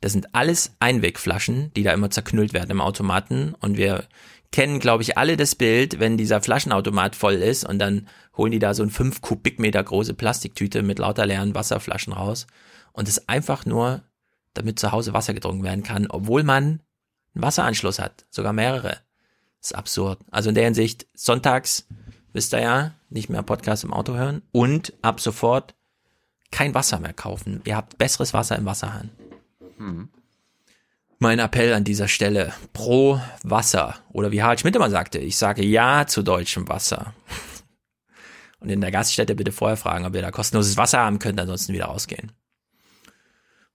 Das 0.00 0.12
sind 0.12 0.34
alles 0.34 0.76
Einwegflaschen, 0.80 1.74
die 1.74 1.82
da 1.82 1.92
immer 1.92 2.08
zerknüllt 2.08 2.54
werden 2.54 2.70
im 2.70 2.80
Automaten. 2.80 3.54
Und 3.60 3.76
wir 3.76 4.08
kennen, 4.52 4.80
glaube 4.80 5.02
ich, 5.02 5.16
alle 5.16 5.36
das 5.36 5.54
Bild, 5.54 6.00
wenn 6.00 6.16
dieser 6.16 6.42
Flaschenautomat 6.42 7.14
voll 7.14 7.34
ist 7.34 7.64
und 7.64 7.78
dann 7.78 8.08
holen 8.36 8.52
die 8.52 8.58
da 8.58 8.74
so 8.74 8.82
ein 8.82 8.90
5 8.90 9.20
Kubikmeter 9.20 9.82
große 9.82 10.14
Plastiktüte 10.14 10.82
mit 10.82 10.98
lauter 10.98 11.26
leeren 11.26 11.54
Wasserflaschen 11.54 12.12
raus. 12.12 12.46
Und 12.92 13.08
es 13.08 13.28
einfach 13.28 13.64
nur, 13.64 14.02
damit 14.54 14.78
zu 14.78 14.90
Hause 14.90 15.12
Wasser 15.12 15.34
getrunken 15.34 15.62
werden 15.62 15.84
kann, 15.84 16.08
obwohl 16.08 16.42
man 16.42 16.82
einen 17.34 17.42
Wasseranschluss 17.42 18.00
hat. 18.00 18.26
Sogar 18.30 18.52
mehrere. 18.52 18.98
ist 19.60 19.74
absurd. 19.74 20.18
Also 20.30 20.48
in 20.48 20.54
der 20.54 20.64
Hinsicht, 20.64 21.06
sonntags, 21.14 21.86
wisst 22.32 22.52
ihr 22.52 22.60
ja, 22.60 22.94
nicht 23.08 23.28
mehr 23.28 23.42
Podcast 23.42 23.84
im 23.84 23.92
Auto 23.92 24.14
hören 24.14 24.42
und 24.52 24.92
ab 25.02 25.20
sofort 25.20 25.74
kein 26.50 26.74
Wasser 26.74 26.98
mehr 26.98 27.12
kaufen. 27.12 27.62
Ihr 27.64 27.76
habt 27.76 27.98
besseres 27.98 28.34
Wasser 28.34 28.56
im 28.56 28.64
Wasserhahn. 28.64 29.10
Hm. 29.76 30.08
Mein 31.22 31.38
Appell 31.38 31.74
an 31.74 31.84
dieser 31.84 32.08
Stelle 32.08 32.54
pro 32.72 33.20
Wasser 33.42 33.96
oder 34.08 34.32
wie 34.32 34.42
Harald 34.42 34.60
Schmidt 34.60 34.74
immer 34.74 34.88
sagte, 34.88 35.18
ich 35.18 35.36
sage 35.36 35.62
ja 35.62 36.06
zu 36.06 36.22
deutschem 36.22 36.66
Wasser. 36.66 37.12
Und 38.58 38.70
in 38.70 38.80
der 38.80 38.90
Gaststätte 38.90 39.34
bitte 39.34 39.52
vorher 39.52 39.76
fragen, 39.76 40.06
ob 40.06 40.14
ihr 40.14 40.22
da 40.22 40.30
kostenloses 40.30 40.78
Wasser 40.78 41.00
haben 41.00 41.18
könnt, 41.18 41.38
ansonsten 41.38 41.74
wieder 41.74 41.86
rausgehen. 41.86 42.32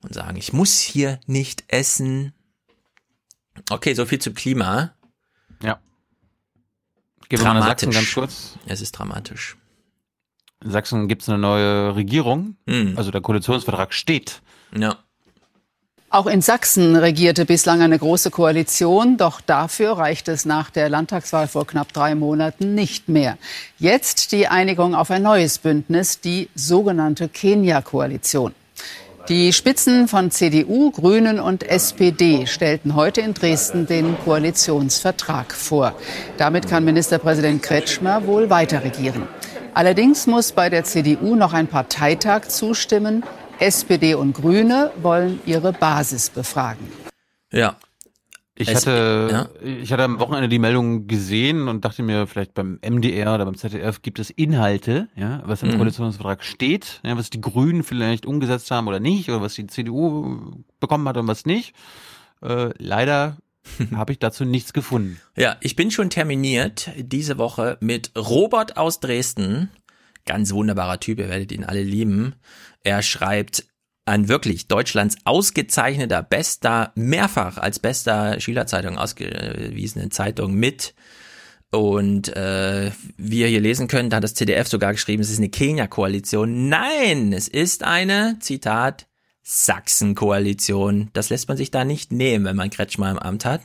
Und 0.02 0.16
sagen, 0.16 0.38
ich 0.38 0.54
muss 0.54 0.80
hier 0.80 1.20
nicht 1.28 1.64
essen. 1.68 2.34
Okay, 3.70 3.94
so 3.94 4.08
viel 4.08 4.20
zum 4.20 4.34
Klima. 4.34 4.96
Ja. 5.62 5.80
Gehen 7.30 7.40
wir 7.40 7.54
nach 7.54 7.68
Sachsen 7.68 7.92
ganz 7.92 8.12
kurz. 8.12 8.58
Es 8.66 8.82
ist 8.82 8.94
dramatisch. 8.94 9.56
In 10.64 10.72
Sachsen 10.72 11.08
gibt 11.08 11.22
es 11.22 11.30
eine 11.30 11.38
neue 11.38 11.96
Regierung. 11.96 12.58
Hm. 12.68 12.98
Also 12.98 13.12
der 13.12 13.22
Koalitionsvertrag 13.22 13.94
steht. 13.94 14.42
Ja. 14.76 15.05
Auch 16.16 16.28
in 16.28 16.42
Sachsen 16.42 16.96
regierte 16.96 17.44
bislang 17.44 17.82
eine 17.82 18.00
große 18.00 18.32
Koalition, 18.32 19.18
doch 19.18 19.42
dafür 19.42 19.98
reicht 19.98 20.30
es 20.30 20.46
nach 20.46 20.70
der 20.70 20.88
Landtagswahl 20.88 21.50
vor 21.50 21.68
knapp 21.68 21.92
drei 21.92 22.16
Monaten 22.16 22.74
nicht 22.74 23.10
mehr. 23.10 23.38
Jetzt 23.80 24.32
die 24.32 24.48
Einigung 24.48 24.96
auf 24.96 25.12
ein 25.12 25.24
neues 25.24 25.58
Bündnis, 25.58 26.22
die 26.22 26.48
sogenannte 26.56 27.28
Kenia-Koalition. 27.28 28.54
Die 29.28 29.52
Spitzen 29.52 30.08
von 30.08 30.32
CDU, 30.32 30.90
Grünen 30.92 31.38
und 31.38 31.64
SPD 31.64 32.48
stellten 32.48 32.96
heute 32.96 33.20
in 33.20 33.34
Dresden 33.34 33.86
den 33.86 34.18
Koalitionsvertrag 34.24 35.52
vor. 35.52 35.96
Damit 36.38 36.70
kann 36.70 36.86
Ministerpräsident 36.86 37.62
Kretschmer 37.62 38.26
wohl 38.26 38.50
weiter 38.50 38.86
regieren. 38.86 39.28
Allerdings 39.74 40.28
muss 40.28 40.54
bei 40.54 40.70
der 40.70 40.86
CDU 40.86 41.36
noch 41.36 41.52
ein 41.52 41.68
Parteitag 41.68 42.48
zustimmen. 42.48 43.24
SPD 43.60 44.16
und 44.16 44.34
Grüne 44.34 44.92
wollen 45.02 45.40
ihre 45.46 45.74
Basis 45.74 46.30
befragen. 46.30 46.88
Ja. 47.52 47.78
Ich 48.58 48.74
hatte, 48.74 49.28
ja. 49.30 49.50
ich 49.62 49.92
hatte 49.92 50.04
am 50.04 50.20
Wochenende 50.20 50.48
die 50.48 50.60
Meldung 50.60 51.08
gesehen 51.08 51.68
und 51.68 51.84
dachte 51.84 52.04
mir, 52.04 52.26
vielleicht 52.26 52.54
beim 52.54 52.80
MDR 52.82 53.36
oder 53.36 53.44
beim 53.44 53.56
ZDF 53.56 54.02
gibt 54.02 54.18
es 54.18 54.30
Inhalte, 54.30 55.10
ja, 55.18 55.44
was 55.46 55.62
im 55.62 55.72
Mhm. 55.72 55.78
Koalitionsvertrag 55.78 56.42
steht, 56.42 57.02
ja, 57.04 57.18
was 57.18 57.30
die 57.30 57.42
Grünen 57.42 57.84
vielleicht 57.84 58.26
umgesetzt 58.26 58.72
haben 58.72 58.88
oder 58.88 59.02
nicht, 59.02 59.28
oder 59.30 59.42
was 59.42 59.56
die 59.56 59.68
CDU 59.68 60.64
bekommen 60.80 61.06
hat 61.10 61.18
und 61.18 61.28
was 61.28 61.46
nicht. 61.46 61.76
Äh, 62.42 62.70
leider 62.78 63.38
habe 63.94 64.14
ich 64.14 64.20
dazu 64.20 64.46
nichts 64.46 64.72
gefunden. 64.72 65.20
Ja, 65.36 65.58
ich 65.60 65.76
bin 65.76 65.92
schon 65.92 66.10
terminiert 66.10 66.92
diese 66.98 67.38
Woche 67.38 67.78
mit 67.82 68.12
Robert 68.18 68.78
aus 68.78 69.02
Dresden. 69.02 69.70
Ganz 70.26 70.52
wunderbarer 70.52 71.00
Typ, 71.00 71.20
ihr 71.20 71.30
werdet 71.30 71.52
ihn 71.52 71.64
alle 71.64 71.84
lieben. 71.84 72.36
Er 72.84 73.02
schreibt 73.02 73.66
an 74.06 74.28
wirklich 74.28 74.68
Deutschlands 74.68 75.18
ausgezeichneter, 75.24 76.22
bester, 76.22 76.92
mehrfach 76.96 77.58
als 77.58 77.80
bester 77.80 78.40
Schülerzeitung 78.40 78.98
ausgewiesenen 78.98 80.12
Zeitung 80.12 80.54
mit. 80.54 80.94
Und 81.72 82.30
äh, 82.36 82.92
wie 83.18 83.40
ihr 83.42 83.48
hier 83.48 83.60
lesen 83.60 83.88
könnt, 83.88 84.14
hat 84.14 84.24
das 84.24 84.36
CDF 84.36 84.68
sogar 84.68 84.94
geschrieben, 84.94 85.22
es 85.22 85.32
ist 85.32 85.40
eine 85.40 85.50
Kenia-Koalition. 85.50 86.70
Nein, 86.70 87.34
es 87.34 87.48
ist 87.48 87.84
eine, 87.84 88.38
Zitat, 88.40 89.08
Sachsen-Koalition. 89.42 91.10
Das 91.14 91.30
lässt 91.30 91.48
man 91.48 91.58
sich 91.58 91.72
da 91.72 91.84
nicht 91.84 92.12
nehmen, 92.12 92.46
wenn 92.46 92.56
man 92.56 92.70
Kretschmer 92.70 93.12
im 93.12 93.20
Amt 93.20 93.46
hat. 93.46 93.62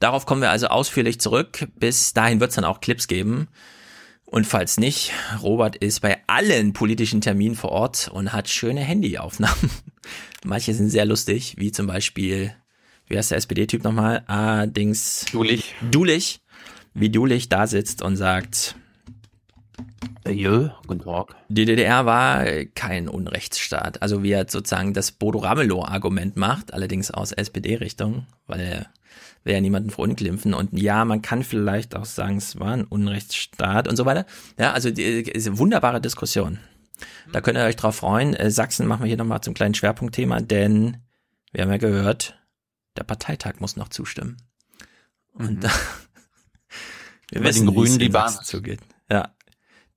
Darauf 0.00 0.26
kommen 0.26 0.42
wir 0.42 0.50
also 0.50 0.68
ausführlich 0.68 1.20
zurück. 1.20 1.68
Bis 1.76 2.12
dahin 2.12 2.40
wird 2.40 2.50
es 2.50 2.56
dann 2.56 2.64
auch 2.64 2.80
Clips 2.80 3.06
geben. 3.06 3.48
Und 4.32 4.46
falls 4.46 4.78
nicht, 4.78 5.12
Robert 5.42 5.76
ist 5.76 6.00
bei 6.00 6.16
allen 6.26 6.72
politischen 6.72 7.20
Terminen 7.20 7.54
vor 7.54 7.70
Ort 7.70 8.08
und 8.10 8.32
hat 8.32 8.48
schöne 8.48 8.80
Handyaufnahmen. 8.80 9.70
Manche 10.44 10.72
sind 10.72 10.88
sehr 10.88 11.04
lustig, 11.04 11.56
wie 11.58 11.70
zum 11.70 11.86
Beispiel, 11.86 12.54
wie 13.08 13.18
heißt 13.18 13.30
der 13.30 13.36
SPD-Typ 13.36 13.84
nochmal? 13.84 14.24
Ah, 14.28 14.64
Dings. 14.64 15.26
Dulich. 15.32 15.74
Dulich. 15.90 16.40
Wie 16.94 17.10
Dulich 17.10 17.50
da 17.50 17.66
sitzt 17.66 18.00
und 18.00 18.16
sagt, 18.16 18.74
Ja, 20.26 20.78
guten 20.86 21.00
Tag. 21.00 21.34
die 21.48 21.64
DDR 21.64 22.06
war 22.06 22.44
kein 22.74 23.08
Unrechtsstaat. 23.08 24.02
Also 24.02 24.22
wie 24.22 24.32
er 24.32 24.46
sozusagen 24.48 24.94
das 24.94 25.12
Bodo 25.12 25.40
Ramelow-Argument 25.40 26.36
macht, 26.36 26.72
allerdings 26.72 27.10
aus 27.10 27.32
SPD-Richtung, 27.32 28.26
weil 28.46 28.60
er 28.60 28.86
will 29.44 29.54
ja 29.54 29.60
niemanden 29.60 29.90
verunglimpfen. 29.90 30.54
Und 30.54 30.78
ja, 30.78 31.04
man 31.04 31.22
kann 31.22 31.42
vielleicht 31.42 31.96
auch 31.96 32.04
sagen, 32.04 32.36
es 32.36 32.58
war 32.58 32.72
ein 32.72 32.84
Unrechtsstaat 32.84 33.88
und 33.88 33.96
so 33.96 34.04
weiter. 34.04 34.26
Ja, 34.58 34.72
also 34.72 34.90
die, 34.90 35.32
eine 35.34 35.58
wunderbare 35.58 36.00
Diskussion. 36.00 36.58
Da 37.32 37.40
könnt 37.40 37.58
ihr 37.58 37.64
euch 37.64 37.76
drauf 37.76 37.96
freuen. 37.96 38.34
Äh, 38.34 38.50
Sachsen 38.50 38.86
machen 38.86 39.02
wir 39.02 39.08
hier 39.08 39.16
nochmal 39.16 39.40
zum 39.40 39.54
kleinen 39.54 39.74
Schwerpunktthema, 39.74 40.40
denn 40.40 40.98
wir 41.52 41.62
haben 41.62 41.70
ja 41.70 41.78
gehört, 41.78 42.38
der 42.96 43.04
Parteitag 43.04 43.54
muss 43.58 43.76
noch 43.76 43.88
zustimmen. 43.88 44.36
Und 45.32 45.64
da, 45.64 45.70
wir 47.30 47.42
wissen, 47.42 47.66
den 47.66 47.74
wie 47.74 47.80
es 47.80 47.86
Grünen 47.86 47.98
die 47.98 48.08
Basis. 48.08 48.46
zugeht. 48.46 48.80
Ja. 49.10 49.34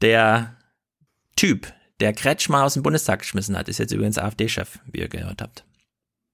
Der 0.06 0.56
Typ, 1.36 1.74
der 2.00 2.14
Kretschmer 2.14 2.64
aus 2.64 2.76
dem 2.76 2.84
Bundestag 2.84 3.22
geschmissen 3.22 3.58
hat, 3.58 3.68
ist 3.70 3.80
jetzt 3.80 3.92
übrigens 3.92 4.20
AfD-Chef, 4.20 4.78
wie 4.92 5.00
ihr 5.00 5.08
gehört 5.10 5.42
habt. 5.42 5.66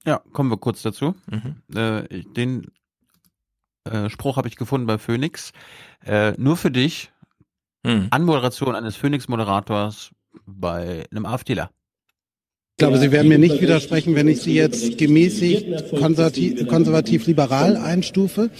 Ja, 0.04 0.20
kommen 0.34 0.50
wir 0.50 0.58
kurz 0.58 0.82
dazu. 0.82 1.14
Mhm. 1.30 1.62
Äh, 1.74 2.22
den 2.36 2.66
äh, 3.88 4.10
Spruch 4.10 4.36
habe 4.36 4.48
ich 4.48 4.56
gefunden 4.56 4.86
bei 4.86 4.98
Phoenix. 4.98 5.52
Äh, 6.04 6.32
nur 6.36 6.58
für 6.58 6.70
dich, 6.70 7.10
Hm. 7.86 8.08
Anmoderation 8.10 8.76
eines 8.76 8.94
Phoenix-Moderators 8.94 10.10
bei 10.44 11.04
einem 11.10 11.24
AfDler. 11.24 11.70
Ich 12.74 12.76
glaube, 12.76 12.98
Sie 12.98 13.10
werden 13.10 13.26
mir 13.28 13.38
nicht 13.38 13.60
widersprechen, 13.60 14.14
wenn 14.14 14.28
ich 14.28 14.42
Sie 14.42 14.54
jetzt 14.54 14.98
gemäßigt 14.98 15.90
konservativ- 15.90 16.66
konservativ-liberal 16.68 17.76
einstufe. 17.78 18.50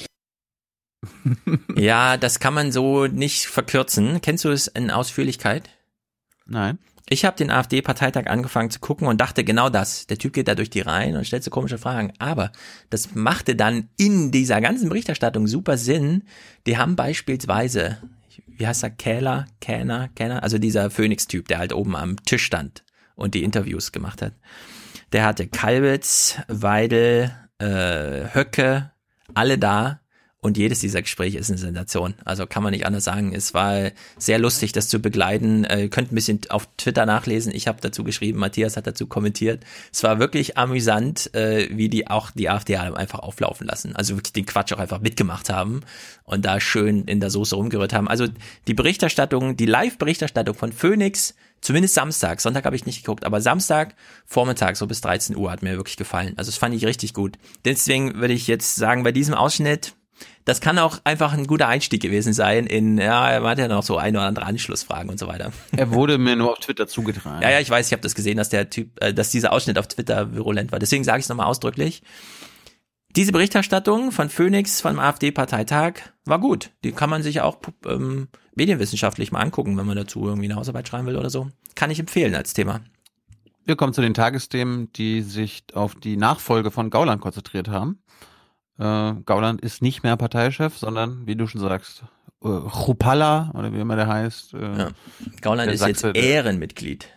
Ja, 1.76 2.16
das 2.16 2.38
kann 2.38 2.54
man 2.54 2.72
so 2.72 3.06
nicht 3.06 3.46
verkürzen. 3.46 4.20
Kennst 4.20 4.44
du 4.44 4.50
es 4.50 4.68
in 4.68 4.90
Ausführlichkeit? 4.90 5.68
Nein. 6.46 6.78
Ich 7.08 7.24
habe 7.24 7.36
den 7.36 7.50
AfD-Parteitag 7.50 8.26
angefangen 8.28 8.70
zu 8.70 8.80
gucken 8.80 9.06
und 9.06 9.20
dachte 9.20 9.44
genau 9.44 9.68
das. 9.68 10.06
Der 10.06 10.18
Typ 10.18 10.32
geht 10.32 10.48
da 10.48 10.54
durch 10.54 10.70
die 10.70 10.80
Reihen 10.80 11.16
und 11.16 11.26
stellt 11.26 11.44
so 11.44 11.50
komische 11.50 11.78
Fragen. 11.78 12.12
Aber 12.18 12.52
das 12.90 13.14
machte 13.14 13.56
dann 13.56 13.88
in 13.96 14.30
dieser 14.30 14.60
ganzen 14.60 14.88
Berichterstattung 14.88 15.46
super 15.46 15.76
Sinn. 15.76 16.22
Die 16.66 16.78
haben 16.78 16.96
beispielsweise, 16.96 17.98
wie 18.46 18.66
heißt 18.66 18.84
er, 18.84 18.90
Kähler, 18.90 19.46
Kähner, 19.60 20.08
Kähner, 20.14 20.42
also 20.42 20.58
dieser 20.58 20.90
Phoenix-Typ, 20.90 21.48
der 21.48 21.58
halt 21.58 21.72
oben 21.72 21.96
am 21.96 22.16
Tisch 22.24 22.44
stand 22.44 22.84
und 23.14 23.34
die 23.34 23.42
Interviews 23.42 23.92
gemacht 23.92 24.22
hat. 24.22 24.34
Der 25.12 25.24
hatte 25.24 25.48
Kalbitz, 25.48 26.38
Weidel, 26.48 27.30
äh, 27.58 28.34
Höcke, 28.34 28.92
alle 29.34 29.58
da. 29.58 30.01
Und 30.44 30.58
jedes 30.58 30.80
dieser 30.80 31.02
Gespräche 31.02 31.38
ist 31.38 31.50
eine 31.50 31.58
Sensation. 31.58 32.14
Also 32.24 32.48
kann 32.48 32.64
man 32.64 32.72
nicht 32.72 32.84
anders 32.84 33.04
sagen. 33.04 33.32
Es 33.32 33.54
war 33.54 33.92
sehr 34.18 34.40
lustig, 34.40 34.72
das 34.72 34.88
zu 34.88 34.98
begleiten. 34.98 35.62
Äh, 35.62 35.88
könnt 35.88 36.10
ein 36.10 36.16
bisschen 36.16 36.40
auf 36.48 36.66
Twitter 36.76 37.06
nachlesen. 37.06 37.54
Ich 37.54 37.68
habe 37.68 37.78
dazu 37.80 38.02
geschrieben, 38.02 38.40
Matthias 38.40 38.76
hat 38.76 38.88
dazu 38.88 39.06
kommentiert. 39.06 39.62
Es 39.92 40.02
war 40.02 40.18
wirklich 40.18 40.58
amüsant, 40.58 41.32
äh, 41.32 41.68
wie 41.70 41.88
die 41.88 42.08
auch 42.08 42.32
die 42.32 42.50
AfD 42.50 42.76
einfach 42.76 43.20
auflaufen 43.20 43.68
lassen. 43.68 43.94
Also 43.94 44.16
wirklich 44.16 44.32
den 44.32 44.44
Quatsch 44.44 44.72
auch 44.72 44.80
einfach 44.80 45.00
mitgemacht 45.00 45.48
haben 45.48 45.82
und 46.24 46.44
da 46.44 46.58
schön 46.58 47.04
in 47.04 47.20
der 47.20 47.30
Soße 47.30 47.54
rumgerührt 47.54 47.92
haben. 47.92 48.08
Also 48.08 48.26
die 48.66 48.74
Berichterstattung, 48.74 49.56
die 49.56 49.66
Live-Berichterstattung 49.66 50.56
von 50.56 50.72
Phoenix, 50.72 51.36
zumindest 51.60 51.94
Samstag, 51.94 52.40
Sonntag 52.40 52.64
habe 52.64 52.74
ich 52.74 52.84
nicht 52.84 53.04
geguckt, 53.04 53.24
aber 53.24 53.40
Samstag 53.40 53.94
Vormittag 54.26 54.76
so 54.76 54.88
bis 54.88 55.02
13 55.02 55.36
Uhr 55.36 55.52
hat 55.52 55.62
mir 55.62 55.76
wirklich 55.76 55.96
gefallen. 55.96 56.34
Also 56.36 56.50
das 56.50 56.58
fand 56.58 56.74
ich 56.74 56.84
richtig 56.84 57.14
gut. 57.14 57.38
Deswegen 57.64 58.16
würde 58.16 58.34
ich 58.34 58.48
jetzt 58.48 58.74
sagen, 58.74 59.04
bei 59.04 59.12
diesem 59.12 59.34
Ausschnitt, 59.34 59.94
das 60.44 60.60
kann 60.60 60.78
auch 60.78 60.98
einfach 61.04 61.32
ein 61.32 61.46
guter 61.46 61.68
Einstieg 61.68 62.02
gewesen 62.02 62.32
sein 62.32 62.66
in, 62.66 62.98
ja, 62.98 63.38
man 63.40 63.50
hat 63.50 63.58
ja 63.58 63.68
noch 63.68 63.82
so 63.82 63.96
ein 63.96 64.16
oder 64.16 64.26
andere 64.26 64.46
Anschlussfragen 64.46 65.10
und 65.10 65.18
so 65.18 65.28
weiter. 65.28 65.52
Er 65.76 65.92
wurde 65.92 66.18
mir 66.18 66.36
nur 66.36 66.52
auf 66.52 66.58
Twitter 66.58 66.86
zugetragen. 66.86 67.42
Ja, 67.42 67.50
ja, 67.50 67.60
ich 67.60 67.70
weiß, 67.70 67.86
ich 67.86 67.92
habe 67.92 68.02
das 68.02 68.14
gesehen, 68.14 68.36
dass 68.36 68.48
der 68.48 68.70
Typ, 68.70 69.02
äh, 69.02 69.14
dass 69.14 69.30
dieser 69.30 69.52
Ausschnitt 69.52 69.78
auf 69.78 69.88
Twitter 69.88 70.34
virulent 70.34 70.72
war. 70.72 70.78
Deswegen 70.78 71.04
sage 71.04 71.20
ich 71.20 71.24
es 71.24 71.28
nochmal 71.28 71.46
ausdrücklich. 71.46 72.02
Diese 73.14 73.32
Berichterstattung 73.32 74.10
von 74.10 74.30
Phoenix 74.30 74.80
vom 74.80 74.98
AfD-Parteitag 74.98 75.94
war 76.24 76.38
gut. 76.38 76.70
Die 76.82 76.92
kann 76.92 77.10
man 77.10 77.22
sich 77.22 77.42
auch 77.42 77.58
ähm, 77.86 78.28
medienwissenschaftlich 78.54 79.32
mal 79.32 79.40
angucken, 79.40 79.76
wenn 79.76 79.86
man 79.86 79.96
dazu 79.96 80.26
irgendwie 80.26 80.46
eine 80.46 80.56
Hausarbeit 80.56 80.88
schreiben 80.88 81.06
will 81.06 81.16
oder 81.16 81.28
so. 81.28 81.48
Kann 81.74 81.90
ich 81.90 82.00
empfehlen 82.00 82.34
als 82.34 82.54
Thema. 82.54 82.80
Wir 83.64 83.76
kommen 83.76 83.92
zu 83.92 84.00
den 84.00 84.14
Tagesthemen, 84.14 84.92
die 84.94 85.20
sich 85.20 85.64
auf 85.74 85.94
die 85.94 86.16
Nachfolge 86.16 86.70
von 86.70 86.90
Gauland 86.90 87.20
konzentriert 87.20 87.68
haben. 87.68 88.01
Äh, 88.78 89.12
Gauland 89.24 89.60
ist 89.60 89.82
nicht 89.82 90.02
mehr 90.02 90.16
Parteichef, 90.16 90.76
sondern, 90.76 91.26
wie 91.26 91.36
du 91.36 91.46
schon 91.46 91.60
sagst, 91.60 92.02
äh, 92.42 92.48
Chupalla, 92.48 93.50
oder 93.54 93.72
wie 93.72 93.78
immer 93.80 93.96
der 93.96 94.08
heißt. 94.08 94.54
Äh, 94.54 94.78
Ja. 94.78 94.88
Gauland 95.40 95.68
der 95.68 95.74
ist 95.74 95.86
jetzt 95.86 96.00
Sachse, 96.00 96.12
der 96.14 96.22
Ehrenmitglied. 96.22 97.08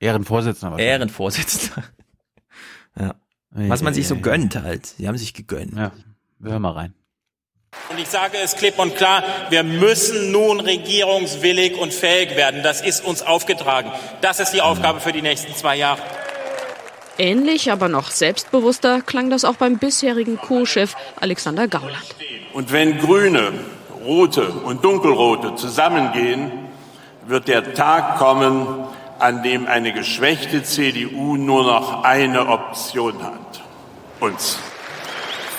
Ehrenvorsitzender. 0.00 0.78
Ehrenvorsitzender. 0.78 1.84
Ja. 2.98 3.14
Was 3.54 3.82
man 3.82 3.94
sich 3.94 4.06
so 4.06 4.16
gönnt 4.16 4.54
halt. 4.54 4.84
Sie 4.84 5.08
haben 5.08 5.16
sich 5.16 5.32
gegönnt. 5.32 5.74
Ja, 5.76 5.92
wir 6.38 6.52
hören 6.52 6.60
mal 6.62 6.72
rein. 6.72 6.94
Und 7.90 7.98
ich 7.98 8.08
sage 8.08 8.36
es 8.42 8.54
klipp 8.54 8.78
und 8.78 8.96
klar, 8.96 9.22
wir 9.48 9.62
müssen 9.62 10.30
nun 10.30 10.60
regierungswillig 10.60 11.78
und 11.78 11.92
fähig 11.94 12.36
werden. 12.36 12.62
Das 12.62 12.82
ist 12.82 13.02
uns 13.02 13.22
aufgetragen. 13.22 13.90
Das 14.20 14.40
ist 14.40 14.52
die 14.52 14.60
Aufgabe 14.60 15.00
für 15.00 15.12
die 15.12 15.22
nächsten 15.22 15.54
zwei 15.54 15.76
Jahre. 15.76 16.02
Ähnlich, 17.22 17.70
aber 17.70 17.88
noch 17.88 18.10
selbstbewusster 18.10 19.00
klang 19.00 19.30
das 19.30 19.44
auch 19.44 19.54
beim 19.54 19.78
bisherigen 19.78 20.38
Co-Chef 20.38 20.96
Alexander 21.20 21.68
Gauland. 21.68 22.16
Und 22.52 22.72
wenn 22.72 22.98
Grüne, 22.98 23.52
Rote 24.04 24.48
und 24.48 24.84
Dunkelrote 24.84 25.54
zusammengehen, 25.54 26.50
wird 27.24 27.46
der 27.46 27.74
Tag 27.74 28.18
kommen, 28.18 28.66
an 29.20 29.44
dem 29.44 29.66
eine 29.68 29.92
geschwächte 29.92 30.64
CDU 30.64 31.36
nur 31.36 31.62
noch 31.62 32.02
eine 32.02 32.48
Option 32.48 33.22
hat. 33.22 33.62
Uns. 34.18 34.58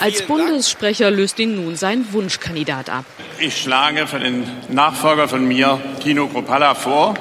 Als 0.02 0.24
Bundessprecher 0.24 1.12
löst 1.12 1.40
ihn 1.40 1.56
nun 1.56 1.78
sein 1.78 2.06
Wunschkandidat 2.12 2.90
ab. 2.90 3.06
Ich 3.40 3.62
schlage 3.62 4.06
für 4.06 4.20
den 4.20 4.44
Nachfolger 4.68 5.30
von 5.30 5.48
mir, 5.48 5.80
Tino 6.04 6.28
Kropalla, 6.28 6.76
vor. 6.76 7.14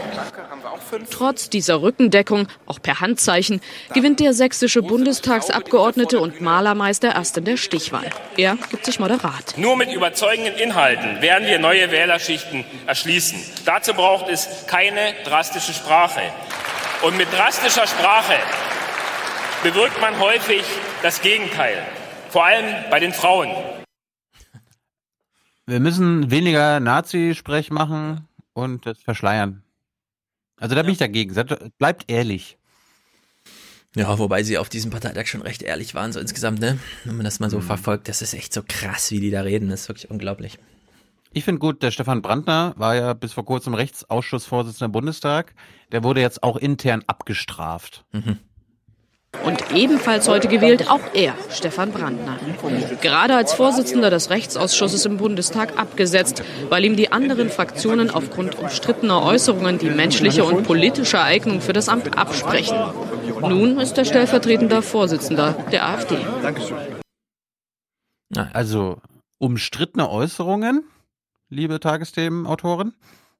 Trotz 1.11 1.49
dieser 1.49 1.83
Rückendeckung, 1.83 2.49
auch 2.67 2.81
per 2.81 3.01
Handzeichen, 3.01 3.61
gewinnt 3.95 4.21
der 4.21 4.35
sächsische 4.35 4.83
Bundestagsabgeordnete 4.83 6.21
und 6.21 6.41
Malermeister 6.41 7.15
erst 7.15 7.39
in 7.39 7.45
der 7.45 7.57
Stichwahl. 7.57 8.11
Er 8.37 8.57
gibt 8.71 8.85
sich 8.85 8.99
moderat. 8.99 9.55
Nur 9.57 9.77
mit 9.77 9.93
überzeugenden 9.93 10.55
Inhalten 10.55 11.23
werden 11.23 11.47
wir 11.47 11.59
neue 11.59 11.91
Wählerschichten 11.91 12.65
erschließen. 12.87 13.39
Dazu 13.65 13.95
braucht 13.95 14.29
es 14.29 14.67
keine 14.67 15.15
drastische 15.25 15.73
Sprache. 15.73 16.21
Und 17.03 17.17
mit 17.17 17.33
drastischer 17.33 17.87
Sprache 17.87 18.35
bewirkt 19.62 20.01
man 20.01 20.19
häufig 20.19 20.62
das 21.03 21.21
Gegenteil. 21.23 21.83
Vor 22.29 22.45
allem 22.45 22.67
bei 22.91 23.01
den 23.01 23.12
Frauen. 23.12 23.51
Wir 25.67 25.81
müssen 25.81 26.31
weniger 26.31 26.81
Nazi-Sprech 26.81 27.71
machen 27.71 28.29
und 28.53 28.85
das 28.87 29.01
verschleiern. 29.01 29.62
Also 30.63 30.77
da 30.77 30.83
bin 30.83 30.93
ich 30.93 30.99
dagegen. 30.99 31.35
Bleibt 31.77 32.05
ehrlich. 32.09 32.57
Ja, 33.97 34.17
wobei 34.17 34.45
sie 34.45 34.59
auf 34.59 34.69
diesem 34.69 34.93
Parteitag 34.93 35.27
schon 35.27 35.43
recht 35.43 35.61
ehrlich 35.61 35.97
waren, 35.97 36.13
so 36.13 36.21
insgesamt, 36.21 36.61
ne? 36.61 36.79
Wenn 37.05 37.17
man 37.17 37.25
das 37.25 37.41
mal 37.41 37.51
so 37.51 37.59
mhm. 37.59 37.63
verfolgt, 37.63 38.09
das 38.09 38.23
ist 38.23 38.33
echt 38.33 38.55
so 38.55 38.63
krass, 38.67 39.11
wie 39.11 39.19
die 39.19 39.33
da 39.33 39.43
reden. 39.43 39.71
Das 39.71 39.83
ist 39.83 39.89
wirklich 39.89 40.09
unglaublich. 40.09 40.61
Ich 41.33 41.45
finde 41.45 41.59
gut, 41.59 41.83
der 41.83 41.91
Stefan 41.91 42.23
Brandner 42.23 42.75
war 42.77 42.95
ja 42.95 43.13
bis 43.13 43.33
vor 43.33 43.45
kurzem 43.45 43.75
Rechtsausschussvorsitzender 43.75 44.87
im 44.87 44.93
Bundestag. 44.93 45.53
Der 45.91 46.05
wurde 46.05 46.21
jetzt 46.21 46.45
auch 46.45 46.57
intern 46.57 47.03
abgestraft. 47.09 48.05
Mhm. 48.13 48.39
Und 49.44 49.75
ebenfalls 49.75 50.28
heute 50.28 50.47
gewählt 50.47 50.89
auch 50.89 51.01
er, 51.15 51.35
Stefan 51.51 51.91
Brandner. 51.91 52.39
Gerade 53.01 53.35
als 53.35 53.55
Vorsitzender 53.55 54.11
des 54.11 54.31
Rechtsausschusses 54.31 55.05
im 55.07 55.17
Bundestag 55.17 55.78
abgesetzt, 55.78 56.44
weil 56.69 56.85
ihm 56.85 56.97
die 56.97 57.11
anderen 57.11 57.49
Fraktionen 57.49 58.11
aufgrund 58.11 58.59
umstrittener 58.59 59.23
Äußerungen 59.23 59.78
die 59.78 59.91
menschliche 59.91 60.44
und 60.44 60.65
politische 60.65 61.20
Eignung 61.20 61.61
für 61.61 61.73
das 61.73 61.89
Amt 61.89 62.17
absprechen. 62.17 62.77
Nun 63.41 63.81
ist 63.81 63.99
er 63.99 64.05
stellvertretender 64.05 64.83
Vorsitzender 64.83 65.52
der 65.73 65.89
AfD. 65.89 66.17
Also 68.52 69.01
umstrittene 69.39 70.09
Äußerungen, 70.09 70.85
liebe 71.49 71.81
Tagesthemenautoren, 71.81 72.94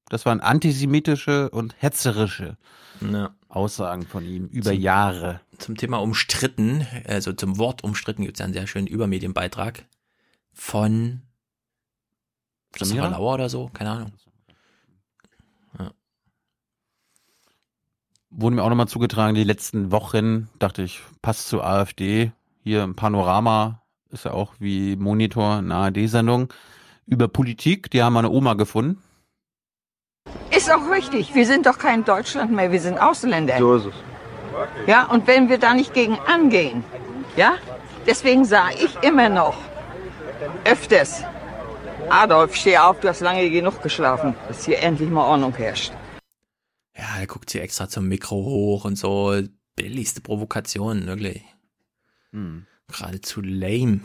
das 0.09 0.27
waren 0.27 0.41
antisemitische 0.41 1.49
und 1.51 1.75
hetzerische 1.79 2.57
ja. 3.01 3.31
Aussagen 3.49 4.03
von 4.03 4.25
ihm 4.25 4.47
über 4.49 4.73
Jahre. 4.73 5.41
Zum 5.63 5.77
Thema 5.77 5.99
umstritten, 5.99 6.87
also 7.07 7.33
zum 7.33 7.57
Wort 7.57 7.85
umstritten 7.85 8.23
gibt 8.23 8.37
es 8.37 8.41
ja 8.41 8.45
einen 8.45 8.53
sehr 8.53 8.67
schönen 8.67 8.89
Übermedienbeitrag 8.89 9.85
von 10.53 11.23
Christopher 12.73 13.11
Lauer 13.11 13.35
oder 13.35 13.49
so, 13.49 13.71
keine 13.73 13.91
Ahnung. 13.91 14.13
Ja. 15.79 15.93
Wurde 18.31 18.57
mir 18.57 18.65
auch 18.65 18.71
nochmal 18.71 18.89
zugetragen, 18.89 19.37
die 19.37 19.45
letzten 19.45 19.93
Wochen, 19.93 20.49
dachte 20.59 20.83
ich, 20.83 21.01
passt 21.23 21.49
zur 21.49 21.65
AfD. 21.65 22.33
Hier 22.65 22.83
im 22.83 22.97
Panorama 22.97 23.83
ist 24.11 24.25
ja 24.25 24.33
auch 24.33 24.55
wie 24.59 24.97
Monitor 24.97 25.59
eine 25.59 25.75
ARD-Sendung 25.75 26.53
über 27.07 27.29
Politik. 27.29 27.89
Die 27.91 28.03
haben 28.03 28.17
eine 28.17 28.31
Oma 28.31 28.55
gefunden 28.55 29.01
ist 30.63 30.71
auch 30.71 30.91
richtig. 30.91 31.35
Wir 31.35 31.47
sind 31.47 31.67
doch 31.67 31.79
kein 31.79 32.05
Deutschland 32.05 32.53
mehr, 32.53 32.71
wir 32.71 32.81
sind 32.81 32.99
Ausländer. 32.99 33.59
So 33.59 33.75
ist 33.75 33.87
es. 33.87 34.12
Ja, 34.87 35.07
und 35.07 35.27
wenn 35.27 35.49
wir 35.49 35.59
da 35.59 35.75
nicht 35.75 35.95
gegen 35.95 36.19
angehen, 36.19 36.85
ja, 37.37 37.55
deswegen 38.07 38.45
sage 38.45 38.77
ich 38.85 38.95
immer 39.03 39.29
noch 39.29 39.57
öfters, 40.65 41.25
Adolf, 42.09 42.57
steh 42.57 42.79
auf, 42.79 43.01
du 43.01 43.09
hast 43.09 43.21
lange 43.21 43.49
genug 43.51 43.83
geschlafen, 43.83 44.35
dass 44.49 44.65
hier 44.65 44.81
endlich 44.81 45.09
mal 45.09 45.25
Ordnung 45.25 45.55
herrscht. 45.55 45.93
Ja, 46.97 47.21
er 47.21 47.27
guckt 47.27 47.51
sie 47.51 47.61
extra 47.61 47.89
zum 47.89 48.09
Mikro 48.09 48.37
hoch 48.37 48.85
und 48.85 48.97
so. 48.97 49.41
Billigste 49.77 50.21
Provokation, 50.21 51.07
wirklich. 51.07 51.43
Hm. 52.33 52.67
Geradezu 52.89 53.41
lame. 53.41 54.01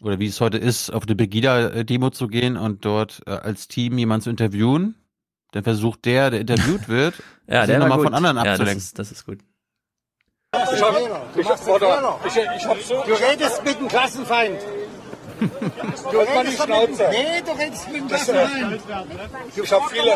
Oder 0.00 0.18
wie 0.18 0.26
es 0.26 0.40
heute 0.40 0.58
ist, 0.58 0.90
auf 0.90 1.04
eine 1.04 1.14
Begida-Demo 1.14 2.10
zu 2.10 2.26
gehen 2.26 2.56
und 2.56 2.84
dort 2.84 3.22
äh, 3.26 3.30
als 3.30 3.68
Team 3.68 3.98
jemanden 3.98 4.24
zu 4.24 4.30
interviewen 4.30 4.96
dann 5.52 5.64
versucht 5.64 6.04
der, 6.06 6.30
der 6.30 6.40
interviewt 6.40 6.88
wird, 6.88 7.22
ja, 7.46 7.66
der 7.66 7.78
nochmal 7.78 8.00
von 8.00 8.14
anderen 8.14 8.38
abzulenken. 8.38 8.66
Ja, 8.66 8.74
das, 8.74 8.84
ist, 8.84 8.98
das 8.98 9.12
ist 9.12 9.24
gut. 9.24 9.38
Ich 10.54 10.82
hab, 10.82 10.94
ich 11.34 11.48
hab, 11.48 12.26
ich, 12.26 12.36
ich 12.36 12.66
hab 12.66 12.78
so 12.82 13.02
du 13.06 13.12
redest 13.14 13.64
mit 13.64 13.80
dem 13.80 13.88
Klassenfeind. 13.88 14.60
Du 15.40 16.18
redest 16.18 16.68
mit, 16.68 17.10
nee, 17.10 17.42
du 17.44 17.52
redest 17.52 17.88
mit 17.88 18.02
dem 18.02 18.08
Klassenfeind. 18.08 18.82
Ich 19.56 19.72
hab 19.72 19.90
viele. 19.90 20.12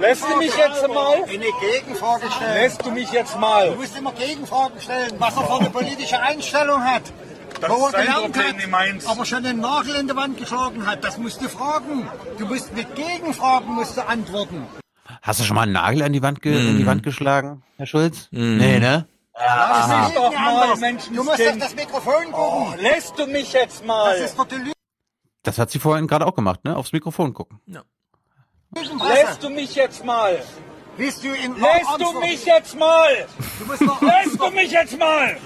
Lässt 0.00 0.24
du 0.24 0.36
mich 0.38 0.56
jetzt 0.56 0.88
mal? 0.88 1.14
Eine 1.24 1.38
Gegenfrage 1.38 2.30
stellen. 2.30 2.54
Lässt 2.54 2.86
du 2.86 2.90
mich 2.90 3.12
jetzt 3.12 3.38
mal? 3.38 3.70
Du 3.70 3.76
musst 3.76 3.98
immer 3.98 4.12
Gegenfragen 4.12 4.80
stellen, 4.80 5.12
was 5.18 5.36
er 5.36 5.42
für 5.42 5.60
eine 5.60 5.70
politische 5.70 6.20
Einstellung 6.20 6.82
hat. 6.82 7.02
Das 7.60 7.70
wo 7.70 7.86
er 7.86 7.92
gelernt 7.92 8.38
hat, 8.38 9.06
aber 9.10 9.26
schon 9.26 9.42
den 9.42 9.60
Nagel 9.60 9.96
in 9.96 10.08
die 10.08 10.16
Wand 10.16 10.38
geschlagen 10.38 10.86
hat. 10.86 11.04
Das 11.04 11.18
musst 11.18 11.42
du 11.42 11.48
fragen. 11.50 12.08
Du 12.38 12.46
musst 12.46 12.74
mit 12.74 12.94
Gegenfragen 12.94 13.74
musst 13.74 13.98
du 13.98 14.06
antworten. 14.06 14.66
Hast 15.20 15.40
du 15.40 15.44
schon 15.44 15.56
mal 15.56 15.62
einen 15.62 15.72
Nagel 15.72 16.02
an 16.02 16.12
die 16.14 16.22
Wand, 16.22 16.40
ge 16.40 16.54
mm. 16.54 16.68
in 16.68 16.78
die 16.78 16.86
Wand 16.86 17.02
geschlagen, 17.02 17.62
Herr 17.76 17.86
Schulz? 17.86 18.28
Mm. 18.30 18.56
Nee, 18.58 18.78
ne? 18.78 19.06
Ja, 19.40 19.88
das 19.88 20.08
ist 20.08 20.16
doch 20.16 20.32
mal, 20.32 20.96
du 21.14 21.24
musst 21.24 21.40
auf 21.48 21.58
das 21.58 21.74
Mikrofon 21.74 22.32
gucken. 22.32 22.34
Oh, 22.34 22.72
lässt 22.76 23.18
du 23.18 23.26
mich 23.26 23.52
jetzt 23.52 23.84
mal? 23.84 24.18
Das 24.18 24.30
ist 24.30 24.38
doch 24.38 24.46
die 24.46 24.72
Das 25.42 25.58
hat 25.58 25.70
sie 25.70 25.78
vorhin 25.78 26.06
gerade 26.06 26.26
auch 26.26 26.34
gemacht, 26.34 26.64
ne? 26.64 26.76
Aufs 26.76 26.92
Mikrofon 26.92 27.34
gucken. 27.34 27.60
Ja. 27.66 27.82
Lässt 28.74 29.42
du 29.42 29.50
mich 29.50 29.74
jetzt 29.74 30.04
mal? 30.04 30.42
Bist 30.96 31.22
du 31.22 31.28
in 31.28 31.56
Lässt 31.58 32.00
du 32.00 32.20
mich 32.20 32.44
jetzt 32.44 32.76
mal? 32.76 33.26
Du 33.58 34.06
Lässt 34.06 34.40
du 34.40 34.50
mich 34.50 34.72
jetzt 34.72 34.98
mal? 34.98 35.36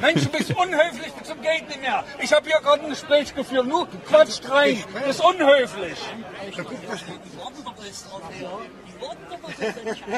Mensch, 0.00 0.22
du 0.24 0.28
bist 0.30 0.56
unhöflich 0.56 1.12
zum 1.22 1.40
Geld 1.42 1.68
nicht 1.68 1.80
mehr. 1.80 2.04
Ich 2.20 2.32
habe 2.32 2.48
hier 2.48 2.60
gerade 2.60 2.84
ein 2.84 2.90
Gespräch 2.90 3.34
geführt. 3.34 3.66
Nur 3.66 3.88
quatscht 4.08 4.48
rein. 4.48 4.82
Das 4.94 5.16
ist 5.16 5.24
unhöflich. 5.24 5.98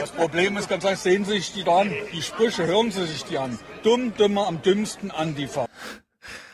Das 0.01 0.11
Problem 0.11 0.57
ist 0.57 0.69
ganz 0.69 0.85
einfach, 0.85 1.03
sehen 1.03 1.25
Sie 1.25 1.33
sich 1.33 1.53
die 1.53 1.69
an. 1.69 1.93
Die 2.13 2.23
Sprüche, 2.23 2.67
hören 2.67 2.91
Sie 2.91 3.07
sich 3.07 3.25
die 3.25 3.39
an. 3.39 3.59
Dumm, 3.83 4.15
dümmer, 4.17 4.47
am 4.47 4.63
dümmsten 4.63 5.11
Antifa. 5.11 5.67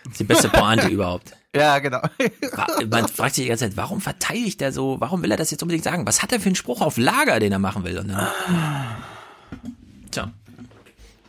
Das 0.05 0.13
ist 0.13 0.21
die 0.21 0.25
beste 0.25 0.49
Pointe 0.49 0.89
überhaupt. 0.89 1.33
Ja, 1.57 1.79
genau. 1.79 2.01
Man 2.91 3.07
fragt 3.07 3.37
sich 3.37 3.45
die 3.45 3.49
ganze 3.49 3.69
Zeit, 3.69 3.77
warum 3.77 4.01
verteidigt 4.01 4.61
er 4.61 4.73
so, 4.73 4.97
warum 4.99 5.23
will 5.23 5.31
er 5.31 5.37
das 5.37 5.53
jetzt 5.53 5.63
unbedingt 5.63 5.85
sagen? 5.85 6.05
Was 6.05 6.21
hat 6.21 6.33
er 6.33 6.41
für 6.41 6.47
einen 6.47 6.57
Spruch 6.57 6.81
auf 6.81 6.97
Lager, 6.97 7.39
den 7.39 7.53
er 7.53 7.61
machen 7.61 7.85
will? 7.85 7.97
Und 7.97 8.09
dann, 8.09 8.27
tja. 10.11 10.33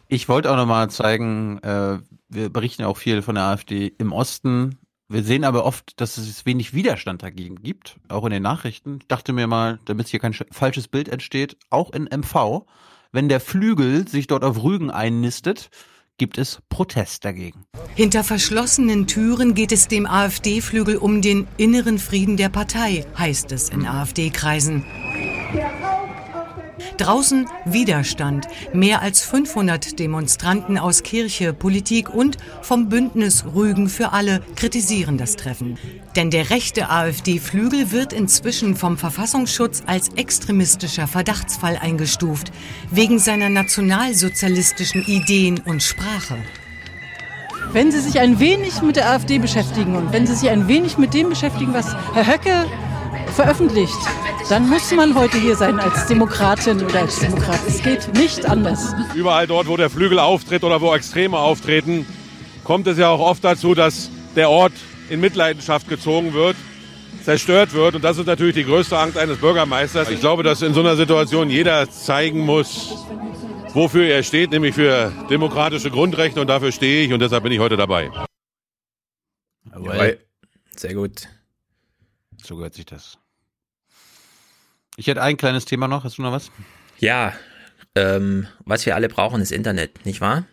Ich 0.08 0.28
wollte 0.28 0.52
auch 0.52 0.56
nochmal 0.56 0.90
zeigen, 0.90 1.60
äh, 1.60 2.00
wir 2.30 2.50
berichten 2.50 2.82
ja 2.82 2.88
auch 2.88 2.98
viel 2.98 3.22
von 3.22 3.36
der 3.36 3.44
AfD 3.44 3.94
im 4.00 4.12
Osten. 4.12 4.80
Wir 5.08 5.24
sehen 5.24 5.44
aber 5.44 5.66
oft, 5.66 6.02
dass 6.02 6.18
es 6.18 6.46
wenig 6.48 6.74
Widerstand 6.74 7.22
dagegen 7.22 7.62
gibt, 7.62 7.98
auch 8.08 8.26
in 8.26 8.32
den 8.32 8.42
Nachrichten. 8.42 9.00
Ich 9.02 9.08
dachte 9.08 9.34
mir 9.34 9.46
mal, 9.46 9.80
damit 9.86 10.08
hier 10.08 10.20
kein 10.20 10.34
falsches 10.34 10.88
Bild 10.88 11.10
entsteht, 11.10 11.58
auch 11.70 11.92
in 11.92 12.06
MV, 12.06 12.66
wenn 13.12 13.30
der 13.30 13.40
Flügel 13.40 14.08
sich 14.08 14.26
dort 14.26 14.44
auf 14.44 14.64
Rügen 14.64 14.90
einnistet, 14.90 15.70
gibt 16.18 16.38
es 16.38 16.60
Protest 16.70 17.24
dagegen. 17.24 17.66
Hinter 17.94 18.24
verschlossenen 18.24 19.06
Türen 19.06 19.54
geht 19.54 19.72
es 19.72 19.88
dem 19.88 20.08
AfD-Flügel 20.08 20.98
um 20.98 21.22
den 21.22 21.48
inneren 21.58 22.00
Frieden 22.00 22.36
der 22.36 22.50
Partei, 22.50 23.06
heißt 23.18 23.52
es 23.52 23.70
in 23.70 23.86
AfD-Kreisen. 23.86 24.84
Draußen 26.98 27.48
Widerstand. 27.66 28.48
Mehr 28.74 29.02
als 29.02 29.22
500 29.22 30.00
Demonstranten 30.00 30.78
aus 30.78 31.04
Kirche, 31.04 31.54
Politik 31.54 32.14
und 32.14 32.38
vom 32.62 32.90
Bündnis 32.90 33.46
Rügen 33.54 33.90
für 33.90 34.14
alle 34.14 34.42
kritisieren 34.56 35.18
das 35.18 35.36
Treffen. 35.36 35.78
Denn 36.16 36.32
der 36.32 36.50
rechte 36.50 36.90
AfD-Flügel 36.90 37.92
wird 37.92 38.14
inzwischen 38.14 38.76
vom 38.76 38.98
Verfassungsschutz 38.98 39.84
als 39.86 40.10
extremistischer 40.16 41.08
Verdachtsfall 41.08 41.78
eingestuft, 41.78 42.52
wegen 42.92 43.20
seiner 43.20 43.50
nationalsozialistischen 43.50 45.04
Ideen 45.04 45.60
und 45.66 45.84
Sprache. 45.84 46.38
Wenn 47.72 47.92
Sie 47.92 48.00
sich 48.00 48.20
ein 48.20 48.40
wenig 48.40 48.82
mit 48.82 48.96
der 48.96 49.10
AfD 49.10 49.40
beschäftigen 49.40 49.96
und 49.96 50.14
wenn 50.14 50.26
Sie 50.26 50.36
sich 50.36 50.50
ein 50.50 50.68
wenig 50.68 50.98
mit 50.98 51.14
dem 51.14 51.30
beschäftigen, 51.30 51.74
was 51.74 51.94
Herr 52.14 52.28
Höcke 52.28 52.66
veröffentlicht. 53.36 53.98
Dann 54.50 54.70
muss 54.70 54.92
man 54.92 55.16
heute 55.16 55.38
hier 55.38 55.56
sein 55.56 55.80
als 55.80 56.08
Demokratin 56.08 56.84
oder 56.84 57.02
als 57.02 57.20
Demokrat. 57.20 57.60
Es 57.68 57.82
geht 57.82 58.14
nicht 58.14 58.46
anders. 58.46 58.94
Überall 59.16 59.48
dort, 59.48 59.68
wo 59.68 59.78
der 59.78 59.90
Flügel 59.90 60.20
auftritt 60.20 60.64
oder 60.64 60.82
wo 60.82 60.94
Extreme 60.94 61.38
auftreten, 61.38 62.06
kommt 62.64 62.88
es 62.88 62.98
ja 62.98 63.10
auch 63.10 63.20
oft 63.20 63.44
dazu, 63.44 63.74
dass 63.74 64.10
der 64.36 64.50
Ort 64.50 64.74
in 65.10 65.20
Mitleidenschaft 65.20 65.88
gezogen 65.88 66.34
wird, 66.34 66.56
zerstört 67.24 67.74
wird. 67.74 67.96
Und 67.96 68.04
das 68.04 68.18
ist 68.18 68.28
natürlich 68.28 68.56
die 68.56 68.66
größte 68.66 68.98
Angst 68.98 69.18
eines 69.18 69.38
Bürgermeisters. 69.38 70.10
Ich 70.10 70.20
glaube, 70.20 70.44
dass 70.44 70.62
in 70.62 70.74
so 70.74 70.82
einer 70.82 70.96
Situation 70.96 71.50
jeder 71.50 71.90
zeigen 71.90 72.40
muss, 72.40 73.06
wofür 73.74 74.08
er 74.08 74.24
steht, 74.24 74.52
nämlich 74.52 74.76
für 74.76 75.12
demokratische 75.30 75.90
Grundrechte. 75.90 76.42
Und 76.42 76.48
dafür 76.48 76.72
stehe 76.72 77.06
ich 77.06 77.14
und 77.14 77.20
deshalb 77.20 77.44
bin 77.44 77.52
ich 77.52 77.60
heute 77.60 77.78
dabei. 77.78 78.12
Jawohl. 79.72 80.20
Sehr 80.76 80.94
gut. 80.94 81.28
So 82.46 82.56
gehört 82.56 82.76
sich 82.76 82.86
das. 82.86 83.18
Ich 84.98 85.08
hätte 85.08 85.22
ein 85.22 85.38
kleines 85.38 85.66
Thema 85.66 85.88
noch. 85.88 86.04
Hast 86.04 86.18
du 86.18 86.22
noch 86.22 86.32
was? 86.32 86.52
Ja, 87.00 87.34
ähm, 87.96 88.48
was 88.66 88.86
wir 88.86 88.96
alle 88.96 89.10
brauchen, 89.10 89.42
ist 89.42 89.52
Internet, 89.52 90.06
nicht 90.06 90.22
wahr? 90.22 90.46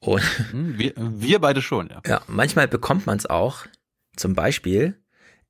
Und 0.00 0.22
Hm, 0.50 0.78
wir, 0.78 0.92
wir 0.96 1.38
beide 1.40 1.62
schon, 1.62 1.88
ja. 1.88 2.00
ja, 2.06 2.22
manchmal 2.26 2.68
bekommt 2.68 3.06
man 3.06 3.18
es 3.18 3.26
auch, 3.26 3.66
zum 4.16 4.34
Beispiel 4.34 4.98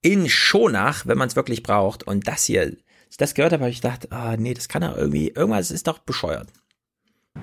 in 0.02 0.28
Schonach, 0.28 1.06
wenn 1.06 1.18
man 1.18 1.28
es 1.28 1.36
wirklich 1.36 1.62
braucht. 1.62 2.02
Und 2.02 2.26
das 2.26 2.44
hier, 2.44 2.62
als 2.62 2.76
ich 3.10 3.16
das 3.16 3.34
gehört 3.34 3.52
habe, 3.52 3.64
habe 3.64 3.70
ich 3.70 3.80
gedacht, 3.80 4.12
ah 4.12 4.36
nee, 4.36 4.54
das 4.54 4.68
kann 4.68 4.82
ja 4.82 4.94
irgendwie, 4.96 5.28
irgendwas 5.28 5.70
ist 5.70 5.86
doch 5.86 5.98
bescheuert. 5.98 6.48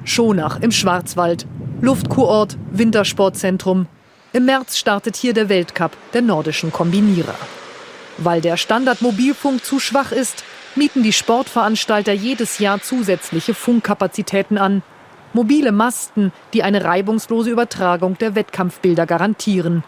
Schonach 0.03 0.59
im 0.61 0.71
Schwarzwald. 0.71 1.47
Luftkurort, 1.81 2.57
Wintersportzentrum. 2.71 3.87
Im 4.37 4.45
März 4.45 4.77
startet 4.77 5.15
hier 5.15 5.33
der 5.33 5.49
Weltcup 5.49 5.97
der 6.13 6.21
nordischen 6.21 6.71
Kombinierer. 6.71 7.33
Weil 8.19 8.39
der 8.39 8.55
Standardmobilfunk 8.55 9.65
zu 9.65 9.79
schwach 9.79 10.11
ist, 10.11 10.43
mieten 10.75 11.01
die 11.01 11.11
Sportveranstalter 11.11 12.13
jedes 12.13 12.59
Jahr 12.59 12.79
zusätzliche 12.79 13.55
Funkkapazitäten 13.55 14.59
an. 14.59 14.83
Mobile 15.33 15.71
Masten, 15.71 16.31
die 16.53 16.61
eine 16.61 16.83
reibungslose 16.83 17.49
Übertragung 17.49 18.15
der 18.19 18.35
Wettkampfbilder 18.35 19.07
garantieren. 19.07 19.83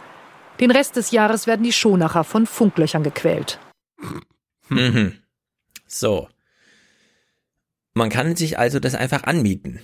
Den 0.59 0.71
Rest 0.71 0.95
des 0.95 1.11
Jahres 1.11 1.45
werden 1.45 1.61
die 1.61 1.71
Schonacher 1.71 2.23
von 2.23 2.47
Funklöchern 2.47 3.03
gequält. 3.03 3.59
Mhm. 4.69 5.13
So. 5.85 6.27
Man 7.93 8.09
kann 8.09 8.35
sich 8.35 8.57
also 8.57 8.79
das 8.79 8.95
einfach 8.95 9.25
anmieten. 9.25 9.79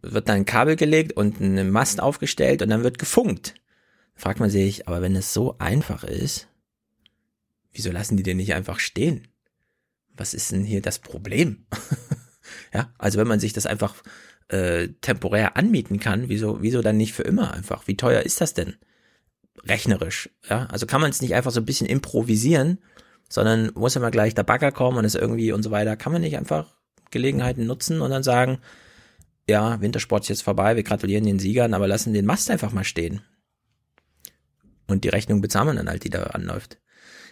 Wird 0.00 0.28
dann 0.28 0.36
ein 0.36 0.46
Kabel 0.46 0.76
gelegt 0.76 1.14
und 1.14 1.40
ein 1.40 1.72
Mast 1.72 2.00
aufgestellt 2.00 2.62
und 2.62 2.68
dann 2.68 2.84
wird 2.84 3.00
gefunkt. 3.00 3.59
Fragt 4.20 4.38
man 4.38 4.50
sich, 4.50 4.86
aber 4.86 5.00
wenn 5.00 5.16
es 5.16 5.32
so 5.32 5.56
einfach 5.56 6.04
ist, 6.04 6.46
wieso 7.72 7.90
lassen 7.90 8.18
die 8.18 8.22
den 8.22 8.36
nicht 8.36 8.52
einfach 8.52 8.78
stehen? 8.78 9.28
Was 10.12 10.34
ist 10.34 10.52
denn 10.52 10.62
hier 10.62 10.82
das 10.82 10.98
Problem? 10.98 11.64
ja, 12.74 12.92
also 12.98 13.18
wenn 13.18 13.26
man 13.26 13.40
sich 13.40 13.54
das 13.54 13.64
einfach 13.64 13.94
äh, 14.48 14.88
temporär 15.00 15.56
anmieten 15.56 16.00
kann, 16.00 16.28
wieso, 16.28 16.60
wieso 16.60 16.82
dann 16.82 16.98
nicht 16.98 17.14
für 17.14 17.22
immer 17.22 17.54
einfach? 17.54 17.88
Wie 17.88 17.96
teuer 17.96 18.20
ist 18.20 18.42
das 18.42 18.52
denn? 18.52 18.76
Rechnerisch, 19.64 20.28
ja. 20.50 20.66
Also 20.66 20.84
kann 20.84 21.00
man 21.00 21.08
es 21.08 21.22
nicht 21.22 21.34
einfach 21.34 21.50
so 21.50 21.60
ein 21.60 21.66
bisschen 21.66 21.86
improvisieren, 21.86 22.76
sondern 23.30 23.72
muss 23.74 23.96
immer 23.96 24.10
gleich 24.10 24.34
der 24.34 24.42
Bagger 24.42 24.70
kommen 24.70 24.98
und 24.98 25.06
es 25.06 25.14
irgendwie 25.14 25.52
und 25.52 25.62
so 25.62 25.70
weiter. 25.70 25.96
Kann 25.96 26.12
man 26.12 26.20
nicht 26.20 26.36
einfach 26.36 26.76
Gelegenheiten 27.10 27.64
nutzen 27.64 28.02
und 28.02 28.10
dann 28.10 28.22
sagen, 28.22 28.58
ja, 29.48 29.80
Wintersport 29.80 30.24
ist 30.24 30.28
jetzt 30.28 30.42
vorbei, 30.42 30.76
wir 30.76 30.82
gratulieren 30.82 31.24
den 31.24 31.38
Siegern, 31.38 31.72
aber 31.72 31.88
lassen 31.88 32.12
den 32.12 32.26
Mast 32.26 32.50
einfach 32.50 32.72
mal 32.72 32.84
stehen. 32.84 33.22
Und 34.90 35.04
die 35.04 35.08
Rechnung 35.08 35.40
bezahlen 35.40 35.68
wir 35.68 35.74
dann 35.74 35.88
halt, 35.88 36.04
die 36.04 36.10
da 36.10 36.22
anläuft. 36.24 36.78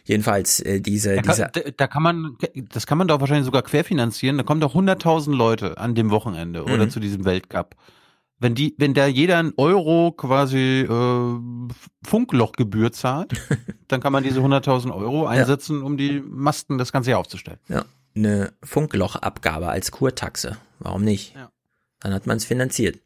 Jedenfalls 0.04 0.60
äh, 0.60 0.80
diese, 0.80 1.16
Da 1.16 1.22
diese 1.22 1.42
kann, 1.42 1.50
da, 1.52 1.70
da 1.76 1.86
kann 1.86 2.02
man, 2.02 2.36
das 2.72 2.86
kann 2.86 2.96
man 2.96 3.08
doch 3.08 3.20
wahrscheinlich 3.20 3.44
sogar 3.44 3.62
querfinanzieren. 3.62 4.38
Da 4.38 4.44
kommen 4.44 4.60
doch 4.60 4.74
100.000 4.74 5.34
Leute 5.34 5.76
an 5.76 5.94
dem 5.94 6.10
Wochenende 6.10 6.62
oder 6.64 6.86
Mhm. 6.86 6.90
zu 6.90 7.00
diesem 7.00 7.24
Weltcup. 7.26 7.74
Wenn 8.40 8.54
die, 8.54 8.74
wenn 8.78 8.94
da 8.94 9.06
jeder 9.06 9.38
ein 9.38 9.52
Euro 9.56 10.12
quasi 10.12 10.80
äh, 10.88 11.38
Funklochgebühr 12.06 12.92
zahlt, 12.92 13.32
dann 13.88 14.00
kann 14.00 14.12
man 14.12 14.22
diese 14.24 14.40
100.000 14.40 14.94
Euro 14.94 15.26
einsetzen, 15.26 15.82
um 15.82 15.96
die 15.96 16.20
Masten 16.20 16.78
das 16.78 16.92
ganze 16.92 17.10
Jahr 17.10 17.20
aufzustellen. 17.20 17.58
Ja, 17.68 17.84
eine 18.16 18.52
Funklochabgabe 18.62 19.68
als 19.68 19.90
Kurtaxe. 19.90 20.56
Warum 20.78 21.02
nicht? 21.04 21.34
Ja. 21.34 21.50
Dann 22.00 22.14
hat 22.14 22.26
man 22.26 22.36
es 22.36 22.44
finanziert. 22.44 23.00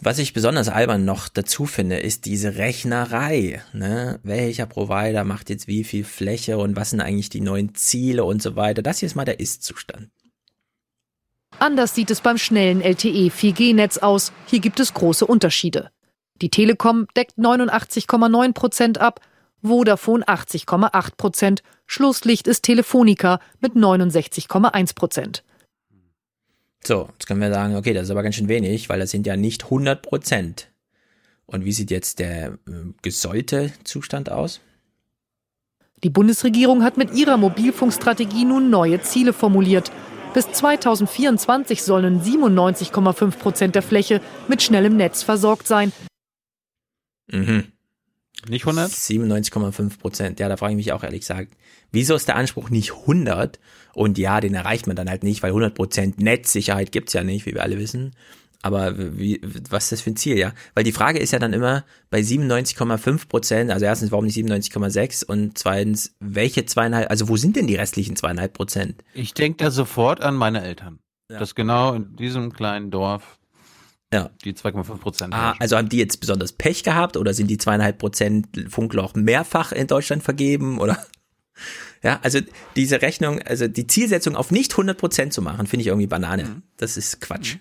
Was 0.00 0.18
ich 0.18 0.32
besonders 0.32 0.68
albern 0.68 1.04
noch 1.04 1.28
dazu 1.28 1.66
finde, 1.66 1.98
ist 1.98 2.24
diese 2.24 2.56
Rechnerei. 2.56 3.62
Ne? 3.72 4.18
Welcher 4.22 4.66
Provider 4.66 5.24
macht 5.24 5.50
jetzt 5.50 5.66
wie 5.68 5.84
viel 5.84 6.04
Fläche 6.04 6.58
und 6.58 6.76
was 6.76 6.90
sind 6.90 7.00
eigentlich 7.00 7.30
die 7.30 7.40
neuen 7.40 7.74
Ziele 7.74 8.24
und 8.24 8.42
so 8.42 8.56
weiter. 8.56 8.82
Das 8.82 8.98
hier 8.98 9.06
ist 9.06 9.14
mal 9.14 9.24
der 9.24 9.40
Ist-Zustand. 9.40 10.10
Anders 11.60 11.94
sieht 11.94 12.10
es 12.10 12.20
beim 12.20 12.38
schnellen 12.38 12.80
LTE 12.80 13.28
4G-Netz 13.28 13.98
aus. 13.98 14.32
Hier 14.46 14.58
gibt 14.58 14.80
es 14.80 14.92
große 14.94 15.24
Unterschiede. 15.24 15.90
Die 16.42 16.50
Telekom 16.50 17.06
deckt 17.16 17.38
89,9 17.38 18.52
Prozent 18.52 18.98
ab, 18.98 19.20
Vodafone 19.62 20.24
80,8 20.26 21.16
Prozent. 21.16 21.62
Schlusslicht 21.86 22.48
ist 22.48 22.64
Telefonica 22.64 23.38
mit 23.60 23.74
69,1 23.74 24.94
Prozent. 24.94 25.44
So, 26.86 27.08
jetzt 27.12 27.26
können 27.26 27.40
wir 27.40 27.52
sagen, 27.52 27.76
okay, 27.76 27.94
das 27.94 28.04
ist 28.04 28.10
aber 28.10 28.22
ganz 28.22 28.34
schön 28.34 28.48
wenig, 28.48 28.88
weil 28.88 28.98
das 28.98 29.10
sind 29.10 29.26
ja 29.26 29.36
nicht 29.36 29.64
100 29.64 30.02
Prozent. 30.02 30.70
Und 31.46 31.64
wie 31.64 31.72
sieht 31.72 31.90
jetzt 31.90 32.18
der 32.18 32.58
äh, 32.68 32.92
gesollte 33.02 33.72
Zustand 33.84 34.30
aus? 34.30 34.60
Die 36.02 36.10
Bundesregierung 36.10 36.82
hat 36.82 36.96
mit 36.98 37.14
ihrer 37.14 37.36
Mobilfunkstrategie 37.36 38.44
nun 38.44 38.68
neue 38.68 39.00
Ziele 39.00 39.32
formuliert. 39.32 39.90
Bis 40.34 40.50
2024 40.50 41.82
sollen 41.82 42.20
97,5 42.20 43.38
Prozent 43.38 43.74
der 43.74 43.82
Fläche 43.82 44.20
mit 44.48 44.62
schnellem 44.62 44.96
Netz 44.96 45.22
versorgt 45.22 45.66
sein. 45.66 45.92
Mhm. 47.30 47.72
Nicht 48.48 48.66
100? 48.66 48.90
97,5 48.90 49.98
Prozent. 49.98 50.40
Ja, 50.40 50.48
da 50.48 50.56
frage 50.56 50.72
ich 50.72 50.76
mich 50.76 50.92
auch 50.92 51.04
ehrlich 51.04 51.20
gesagt, 51.20 51.54
wieso 51.94 52.14
ist 52.14 52.28
der 52.28 52.36
Anspruch 52.36 52.70
nicht 52.70 52.92
100? 52.92 53.58
Und 53.94 54.18
ja, 54.18 54.40
den 54.40 54.54
erreicht 54.54 54.86
man 54.86 54.96
dann 54.96 55.08
halt 55.08 55.22
nicht, 55.22 55.42
weil 55.42 55.50
100 55.50 55.74
Prozent 55.74 56.20
Netzsicherheit 56.20 56.92
gibt's 56.92 57.12
ja 57.12 57.22
nicht, 57.24 57.46
wie 57.46 57.54
wir 57.54 57.62
alle 57.62 57.78
wissen. 57.78 58.14
Aber 58.62 58.94
wie, 58.96 59.40
was 59.68 59.84
ist 59.84 59.92
das 59.92 60.00
für 60.00 60.10
ein 60.10 60.16
Ziel, 60.16 60.38
ja? 60.38 60.52
Weil 60.74 60.84
die 60.84 60.92
Frage 60.92 61.18
ist 61.18 61.32
ja 61.32 61.38
dann 61.38 61.52
immer 61.52 61.84
bei 62.08 62.20
97,5 62.20 63.28
Prozent, 63.28 63.70
also 63.70 63.84
erstens, 63.84 64.10
warum 64.10 64.24
nicht 64.24 64.38
97,6 64.38 65.22
und 65.24 65.58
zweitens, 65.58 66.14
welche 66.20 66.64
zweieinhalb, 66.64 67.10
also 67.10 67.28
wo 67.28 67.36
sind 67.36 67.56
denn 67.56 67.66
die 67.66 67.74
restlichen 67.76 68.16
zweieinhalb 68.16 68.54
Prozent? 68.54 69.04
Ich 69.12 69.34
denke 69.34 69.62
da 69.62 69.70
sofort 69.70 70.22
an 70.22 70.34
meine 70.34 70.62
Eltern. 70.62 70.98
Ja. 71.30 71.38
Das 71.38 71.54
genau 71.54 71.92
in 71.92 72.16
diesem 72.16 72.54
kleinen 72.54 72.90
Dorf 72.90 73.38
Ja. 74.14 74.30
die 74.44 74.54
2,5 74.54 74.96
Prozent. 74.96 75.34
Ah, 75.34 75.54
also 75.58 75.76
haben 75.76 75.90
die 75.90 75.98
jetzt 75.98 76.20
besonders 76.20 76.52
Pech 76.52 76.84
gehabt 76.84 77.18
oder 77.18 77.34
sind 77.34 77.48
die 77.48 77.58
zweieinhalb 77.58 77.98
Prozent 77.98 78.46
Funkloch 78.70 79.12
mehrfach 79.14 79.72
in 79.72 79.86
Deutschland 79.88 80.22
vergeben 80.22 80.78
oder? 80.78 81.04
Ja, 82.02 82.20
also 82.22 82.40
diese 82.76 83.02
Rechnung, 83.02 83.40
also 83.42 83.68
die 83.68 83.86
Zielsetzung 83.86 84.36
auf 84.36 84.50
nicht 84.50 84.72
100 84.72 84.98
Prozent 84.98 85.32
zu 85.32 85.42
machen, 85.42 85.66
finde 85.66 85.82
ich 85.82 85.86
irgendwie 85.88 86.06
Banane. 86.06 86.62
Das 86.76 86.96
ist 86.96 87.20
Quatsch. 87.20 87.56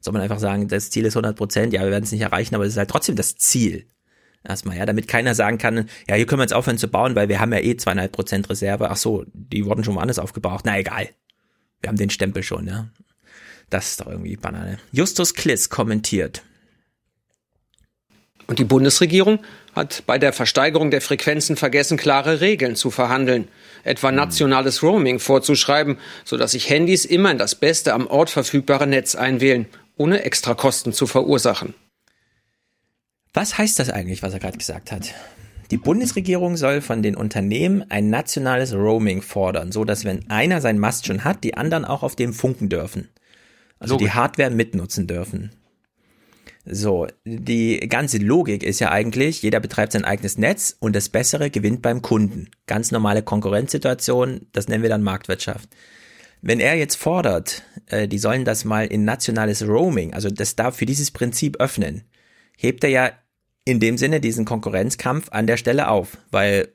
Soll 0.00 0.12
man 0.12 0.22
einfach 0.22 0.40
sagen, 0.40 0.68
das 0.68 0.90
Ziel 0.90 1.04
ist 1.04 1.16
100 1.16 1.36
Prozent, 1.36 1.72
ja, 1.72 1.82
wir 1.82 1.90
werden 1.90 2.04
es 2.04 2.12
nicht 2.12 2.22
erreichen, 2.22 2.54
aber 2.54 2.64
es 2.64 2.72
ist 2.72 2.76
halt 2.76 2.90
trotzdem 2.90 3.16
das 3.16 3.36
Ziel. 3.36 3.86
Erstmal, 4.44 4.76
ja, 4.76 4.84
damit 4.84 5.06
keiner 5.06 5.36
sagen 5.36 5.58
kann, 5.58 5.88
ja, 6.08 6.16
hier 6.16 6.26
können 6.26 6.40
wir 6.40 6.44
jetzt 6.44 6.54
aufhören 6.54 6.78
zu 6.78 6.88
bauen, 6.88 7.14
weil 7.14 7.28
wir 7.28 7.38
haben 7.38 7.52
ja 7.52 7.60
eh 7.60 7.76
zweieinhalb 7.76 8.10
Prozent 8.10 8.50
Reserve. 8.50 8.90
Ach 8.90 8.96
so, 8.96 9.24
die 9.32 9.64
wurden 9.64 9.84
schon 9.84 9.94
woanders 9.94 10.18
aufgebraucht. 10.18 10.64
Na 10.64 10.78
egal. 10.78 11.08
Wir 11.80 11.88
haben 11.88 11.96
den 11.96 12.10
Stempel 12.10 12.42
schon, 12.42 12.66
ja. 12.66 12.88
Das 13.70 13.90
ist 13.90 14.00
doch 14.00 14.08
irgendwie 14.08 14.36
Banane. 14.36 14.78
Justus 14.90 15.34
Kliss 15.34 15.70
kommentiert. 15.70 16.42
Und 18.52 18.58
die 18.58 18.64
Bundesregierung 18.64 19.38
hat 19.74 20.02
bei 20.04 20.18
der 20.18 20.34
Versteigerung 20.34 20.90
der 20.90 21.00
Frequenzen 21.00 21.56
vergessen, 21.56 21.96
klare 21.96 22.42
Regeln 22.42 22.76
zu 22.76 22.90
verhandeln. 22.90 23.48
Etwa 23.82 24.12
nationales 24.12 24.82
Roaming 24.82 25.20
vorzuschreiben, 25.20 25.96
sodass 26.26 26.50
sich 26.50 26.68
Handys 26.68 27.06
immer 27.06 27.30
in 27.30 27.38
das 27.38 27.54
beste 27.54 27.94
am 27.94 28.06
Ort 28.06 28.28
verfügbare 28.28 28.86
Netz 28.86 29.14
einwählen, 29.14 29.64
ohne 29.96 30.24
Extrakosten 30.24 30.92
zu 30.92 31.06
verursachen. 31.06 31.72
Was 33.32 33.56
heißt 33.56 33.78
das 33.78 33.88
eigentlich, 33.88 34.22
was 34.22 34.34
er 34.34 34.40
gerade 34.40 34.58
gesagt 34.58 34.92
hat? 34.92 35.14
Die 35.70 35.78
Bundesregierung 35.78 36.58
soll 36.58 36.82
von 36.82 37.02
den 37.02 37.16
Unternehmen 37.16 37.90
ein 37.90 38.10
nationales 38.10 38.74
Roaming 38.74 39.22
fordern, 39.22 39.72
so 39.72 39.86
dass 39.86 40.04
wenn 40.04 40.28
einer 40.28 40.60
sein 40.60 40.78
Mast 40.78 41.06
schon 41.06 41.24
hat, 41.24 41.42
die 41.42 41.56
anderen 41.56 41.86
auch 41.86 42.02
auf 42.02 42.16
dem 42.16 42.34
funken 42.34 42.68
dürfen. 42.68 43.08
Also 43.78 43.96
die 43.96 44.04
Logisch. 44.04 44.14
Hardware 44.14 44.50
mitnutzen 44.50 45.06
dürfen. 45.06 45.52
So, 46.64 47.08
die 47.24 47.80
ganze 47.88 48.18
Logik 48.18 48.62
ist 48.62 48.78
ja 48.78 48.92
eigentlich, 48.92 49.42
jeder 49.42 49.58
betreibt 49.58 49.92
sein 49.92 50.04
eigenes 50.04 50.38
Netz 50.38 50.76
und 50.78 50.94
das 50.94 51.08
Bessere 51.08 51.50
gewinnt 51.50 51.82
beim 51.82 52.02
Kunden. 52.02 52.50
Ganz 52.66 52.92
normale 52.92 53.22
Konkurrenzsituation, 53.22 54.46
das 54.52 54.68
nennen 54.68 54.82
wir 54.82 54.90
dann 54.90 55.02
Marktwirtschaft. 55.02 55.68
Wenn 56.40 56.60
er 56.60 56.76
jetzt 56.76 56.96
fordert, 56.96 57.62
äh, 57.86 58.06
die 58.06 58.18
sollen 58.18 58.44
das 58.44 58.64
mal 58.64 58.86
in 58.86 59.04
nationales 59.04 59.66
Roaming, 59.66 60.12
also 60.12 60.28
das 60.28 60.54
darf 60.54 60.76
für 60.76 60.86
dieses 60.86 61.10
Prinzip 61.10 61.60
öffnen, 61.60 62.04
hebt 62.56 62.84
er 62.84 62.90
ja 62.90 63.12
in 63.64 63.80
dem 63.80 63.98
Sinne 63.98 64.20
diesen 64.20 64.44
Konkurrenzkampf 64.44 65.28
an 65.30 65.46
der 65.46 65.56
Stelle 65.56 65.88
auf, 65.88 66.18
weil 66.30 66.68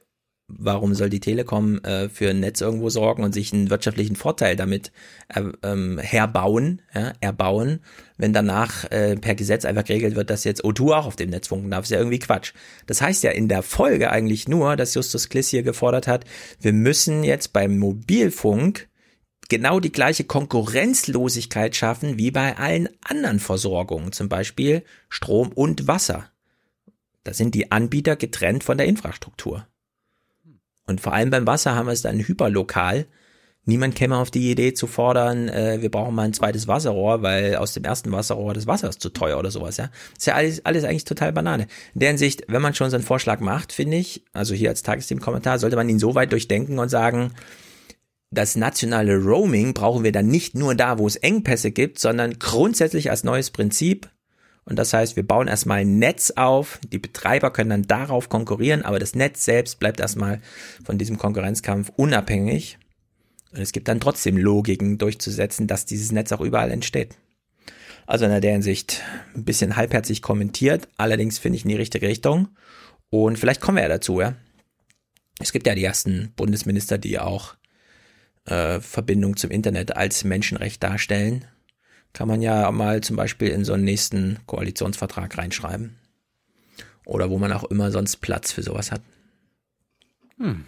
warum 0.48 0.94
soll 0.96 1.10
die 1.10 1.20
Telekom 1.20 1.80
äh, 1.84 2.08
für 2.08 2.30
ein 2.30 2.40
Netz 2.40 2.62
irgendwo 2.62 2.90
sorgen 2.90 3.24
und 3.24 3.34
sich 3.34 3.52
einen 3.52 3.70
wirtschaftlichen 3.70 4.16
Vorteil 4.16 4.56
damit 4.56 4.92
äh, 5.28 5.44
ähm, 5.64 6.00
herbauen, 6.00 6.82
ja, 6.94 7.14
erbauen, 7.20 7.82
wenn 8.18 8.32
danach 8.32 8.90
äh, 8.90 9.18
per 9.18 9.36
Gesetz 9.36 9.66
einfach 9.66 9.84
geregelt 9.84 10.16
wird, 10.16 10.30
dass 10.30 10.46
jetzt 10.46 10.64
O2 10.64 10.96
auch 10.96 11.06
auf 11.06 11.16
dem 11.18 11.30
Netz 11.30 11.48
funken 11.48 11.70
darf, 11.70 11.84
ist 11.84 11.92
ja 11.92 11.98
irgendwie 11.98 12.20
Quatsch. 12.20 12.54
Das 12.86 13.02
heißt 13.02 13.24
ja 13.24 13.32
in 13.32 13.50
der 13.50 13.62
Folge 13.62 14.10
eigentlich 14.10 14.48
nur, 14.48 14.78
dass 14.78 14.94
Justus 14.94 15.28
Kliss 15.28 15.50
hier 15.50 15.64
gefordert 15.64 16.08
hat, 16.08 16.24
wir 16.62 16.74
müssen 16.74 17.24
jetzt 17.24 17.52
beim 17.52 17.78
Mobilfunk 17.78 18.88
genau 19.50 19.82
die 19.82 19.92
gleiche 19.92 20.24
Konkurrenzlosigkeit 20.24 21.76
schaffen 21.76 22.18
wie 22.18 22.32
bei 22.32 22.58
allen 22.58 22.88
anderen 23.04 23.40
Versorgungen, 23.40 24.14
zum 24.14 24.30
Beispiel 24.30 24.84
Strom 25.10 25.52
und 25.52 25.88
Wasser. 25.88 26.32
Da 27.26 27.34
sind 27.34 27.54
die 27.54 27.72
Anbieter 27.72 28.16
getrennt 28.16 28.64
von 28.64 28.78
der 28.78 28.88
Infrastruktur. 28.88 29.68
Und 30.88 31.02
vor 31.02 31.14
allem 31.14 31.30
beim 31.30 31.46
Wasser 31.46 31.76
haben 31.76 31.86
wir 31.86 31.94
es 31.94 32.02
dann 32.02 32.20
hyperlokal. 32.20 33.06
Niemand 33.66 33.96
käme 33.96 34.16
auf 34.16 34.32
die 34.32 34.50
Idee 34.50 34.74
zu 34.74 34.88
fordern, 34.88 35.50
äh, 35.50 35.82
wir 35.82 35.92
brauchen 35.92 36.16
mal 36.16 36.24
ein 36.24 36.34
zweites 36.34 36.70
Wasserrohr, 36.70 37.22
weil 37.22 37.58
aus 37.58 37.74
dem 37.74 37.84
ersten 37.84 38.14
Wasserrohr 38.14 38.54
das 38.54 38.66
Wasser 38.66 38.88
ist 38.88 39.02
zu 39.02 39.10
teuer 39.10 39.38
oder 39.38 39.52
sowas, 39.52 39.76
ja. 39.76 39.88
Das 40.14 40.20
ist 40.20 40.26
ja 40.26 40.36
alles, 40.36 40.66
alles 40.66 40.86
eigentlich 40.86 41.04
total 41.04 41.34
Banane. 41.34 41.68
In 41.94 42.00
der 42.00 42.10
Hinsicht, 42.10 42.46
wenn 42.48 42.62
man 42.62 42.74
schon 42.74 42.90
so 42.90 42.96
einen 42.96 43.04
Vorschlag 43.04 43.42
macht, 43.42 43.74
finde 43.74 43.98
ich, 43.98 44.24
also 44.32 44.56
hier 44.56 44.70
als 44.70 44.84
Tagesthemen-Kommentar, 44.84 45.60
sollte 45.60 45.76
man 45.76 45.90
ihn 45.90 46.00
so 46.00 46.16
weit 46.16 46.32
durchdenken 46.32 46.80
und 46.80 46.88
sagen, 46.88 47.34
das 48.32 48.56
nationale 48.56 49.18
Roaming 49.18 49.74
brauchen 49.74 50.06
wir 50.06 50.14
dann 50.14 50.28
nicht 50.28 50.56
nur 50.56 50.74
da, 50.74 50.98
wo 50.98 51.06
es 51.06 51.18
Engpässe 51.18 51.72
gibt, 51.72 52.00
sondern 52.00 52.40
grundsätzlich 52.40 53.10
als 53.12 53.26
neues 53.26 53.52
Prinzip. 53.52 54.10
Und 54.68 54.76
das 54.76 54.92
heißt, 54.92 55.16
wir 55.16 55.26
bauen 55.26 55.48
erstmal 55.48 55.80
ein 55.80 55.98
Netz 55.98 56.32
auf, 56.32 56.80
die 56.92 57.00
Betreiber 57.00 57.52
können 57.52 57.70
dann 57.70 57.84
darauf 57.84 58.28
konkurrieren, 58.28 58.82
aber 58.82 59.00
das 59.00 59.16
Netz 59.16 59.46
selbst 59.46 59.80
bleibt 59.80 60.02
erstmal 60.02 60.42
von 60.84 60.98
diesem 60.98 61.18
Konkurrenzkampf 61.18 61.90
unabhängig. 61.96 62.78
Und 63.54 63.62
es 63.62 63.72
gibt 63.72 63.88
dann 63.88 64.02
trotzdem 64.02 64.36
Logiken 64.36 64.98
durchzusetzen, 64.98 65.68
dass 65.68 65.86
dieses 65.86 66.12
Netz 66.12 66.34
auch 66.34 66.42
überall 66.42 66.70
entsteht. 66.70 67.16
Also 68.08 68.26
in 68.26 68.42
der 68.42 68.52
Hinsicht 68.52 69.02
ein 69.36 69.46
bisschen 69.46 69.78
halbherzig 69.78 70.22
kommentiert, 70.22 70.90
allerdings 70.98 71.40
finde 71.40 71.56
ich 71.56 71.64
in 71.64 71.70
die 71.70 71.78
richtige 71.78 72.10
Richtung. 72.10 72.50
Und 73.10 73.40
vielleicht 73.40 73.62
kommen 73.62 73.78
wir 73.78 73.84
ja 73.84 73.90
dazu, 73.90 74.20
ja. 74.20 74.36
Es 75.40 75.54
gibt 75.54 75.66
ja 75.66 75.76
die 75.76 75.84
ersten 75.84 76.34
Bundesminister, 76.36 76.98
die 76.98 77.20
auch 77.20 77.56
äh, 78.44 78.82
Verbindung 78.82 79.38
zum 79.38 79.52
Internet 79.52 79.96
als 79.96 80.26
Menschenrecht 80.26 80.84
darstellen, 80.84 81.46
kann 82.18 82.28
man 82.28 82.42
ja 82.42 82.72
mal 82.72 83.02
zum 83.02 83.16
Beispiel 83.16 83.50
in 83.50 83.64
so 83.64 83.74
einen 83.74 83.84
nächsten 83.84 84.40
Koalitionsvertrag 84.48 85.38
reinschreiben. 85.38 86.00
Oder 87.06 87.30
wo 87.30 87.38
man 87.38 87.54
auch 87.54 87.66
immer 87.66 87.92
sonst 87.92 88.18
Platz 88.18 88.52
für 88.52 88.64
sowas 88.64 88.92
hat. 88.92 89.02
Hm. 90.40 90.66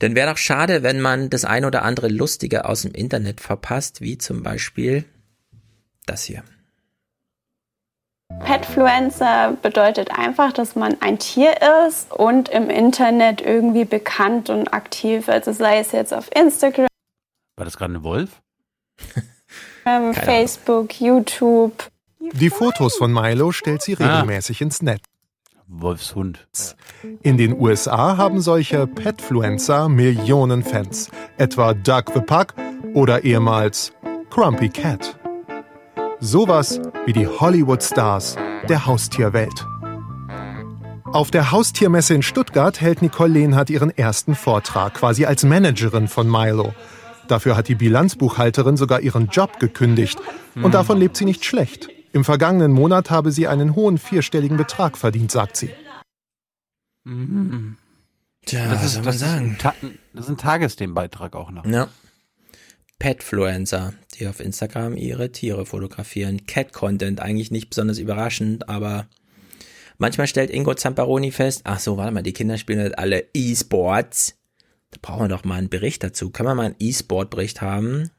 Denn 0.00 0.14
wäre 0.14 0.30
doch 0.30 0.38
schade, 0.38 0.84
wenn 0.84 1.00
man 1.00 1.30
das 1.30 1.44
ein 1.44 1.64
oder 1.64 1.82
andere 1.82 2.06
Lustige 2.06 2.64
aus 2.64 2.82
dem 2.82 2.92
Internet 2.92 3.40
verpasst, 3.40 4.00
wie 4.00 4.18
zum 4.18 4.44
Beispiel 4.44 5.04
das 6.06 6.22
hier. 6.22 6.44
Petfluencer 8.44 9.56
bedeutet 9.60 10.12
einfach, 10.12 10.52
dass 10.52 10.76
man 10.76 10.96
ein 11.00 11.18
Tier 11.18 11.56
ist 11.88 12.12
und 12.12 12.50
im 12.50 12.70
Internet 12.70 13.40
irgendwie 13.40 13.84
bekannt 13.84 14.48
und 14.48 14.72
aktiv. 14.72 15.28
Also 15.28 15.50
sei 15.52 15.80
es 15.80 15.90
jetzt 15.90 16.14
auf 16.14 16.30
Instagram. 16.36 16.86
War 17.56 17.64
das 17.64 17.76
gerade 17.76 17.94
ein 17.94 18.04
Wolf? 18.04 18.40
Facebook, 20.12 21.00
YouTube. 21.00 21.72
Die 22.32 22.50
Fotos 22.50 22.96
von 22.96 23.12
Milo 23.12 23.52
stellt 23.52 23.82
sie 23.82 23.96
Ah. 23.98 24.04
regelmäßig 24.20 24.60
ins 24.60 24.82
Netz. 24.82 25.02
Wolfshund. 25.66 26.46
In 27.22 27.36
den 27.36 27.58
USA 27.58 28.16
haben 28.16 28.40
solche 28.40 28.86
Petfluencer 28.86 29.88
Millionen 29.88 30.62
Fans, 30.62 31.10
etwa 31.36 31.74
Doug 31.74 32.04
the 32.14 32.20
Pug 32.20 32.54
oder 32.94 33.22
ehemals 33.24 33.92
Crumpy 34.30 34.70
Cat. 34.70 35.18
Sowas 36.20 36.80
wie 37.06 37.12
die 37.12 37.26
Hollywood-Stars 37.26 38.36
der 38.68 38.86
Haustierwelt. 38.86 39.66
Auf 41.12 41.30
der 41.30 41.52
Haustiermesse 41.52 42.14
in 42.14 42.22
Stuttgart 42.22 42.80
hält 42.80 43.00
Nicole 43.02 43.32
Lehnhardt 43.32 43.70
ihren 43.70 43.96
ersten 43.96 44.34
Vortrag, 44.34 44.94
quasi 44.94 45.24
als 45.24 45.42
Managerin 45.44 46.08
von 46.08 46.30
Milo. 46.30 46.74
Dafür 47.28 47.56
hat 47.56 47.68
die 47.68 47.74
Bilanzbuchhalterin 47.74 48.76
sogar 48.76 49.00
ihren 49.00 49.28
Job 49.28 49.60
gekündigt. 49.60 50.18
Und 50.54 50.74
davon 50.74 50.98
lebt 50.98 51.16
sie 51.16 51.24
nicht 51.24 51.44
schlecht. 51.44 51.88
Im 52.12 52.24
vergangenen 52.24 52.72
Monat 52.72 53.10
habe 53.10 53.30
sie 53.32 53.46
einen 53.46 53.76
hohen 53.76 53.98
vierstelligen 53.98 54.56
Betrag 54.56 54.96
verdient, 54.96 55.30
sagt 55.30 55.56
sie. 55.56 55.70
Mhm. 57.04 57.76
Tja, 58.46 58.68
das 58.70 58.78
was 58.78 58.84
ist, 58.84 58.92
soll 58.92 59.02
man 59.02 59.06
das 59.06 59.14
ist 59.16 59.20
sagen? 59.20 59.50
Ein 59.50 59.58
Ta 59.58 59.74
das 60.14 60.24
ist 60.24 60.30
ein 60.30 60.36
Tagesthemenbeitrag 60.38 61.36
auch 61.36 61.50
noch. 61.50 61.66
Ja. 61.66 61.88
Petfluencer, 62.98 63.92
die 64.14 64.26
auf 64.26 64.40
Instagram 64.40 64.96
ihre 64.96 65.30
Tiere 65.30 65.66
fotografieren. 65.66 66.46
Cat-Content, 66.46 67.20
eigentlich 67.20 67.50
nicht 67.50 67.68
besonders 67.68 67.98
überraschend, 67.98 68.68
aber 68.68 69.06
manchmal 69.98 70.26
stellt 70.26 70.50
Ingo 70.50 70.74
Zamparoni 70.74 71.30
fest, 71.30 71.60
ach 71.64 71.78
so, 71.78 71.96
warte 71.96 72.12
mal, 72.12 72.22
die 72.22 72.32
Kinder 72.32 72.58
spielen 72.58 72.80
halt 72.80 72.98
alle 72.98 73.26
E-Sports. 73.34 74.37
Brauchen 75.02 75.24
wir 75.24 75.28
doch 75.28 75.44
mal 75.44 75.56
einen 75.56 75.68
Bericht 75.68 76.02
dazu. 76.02 76.30
Können 76.30 76.48
wir 76.48 76.54
mal 76.54 76.66
einen 76.66 76.76
E-Sport-Bericht 76.78 77.60
haben? 77.60 78.10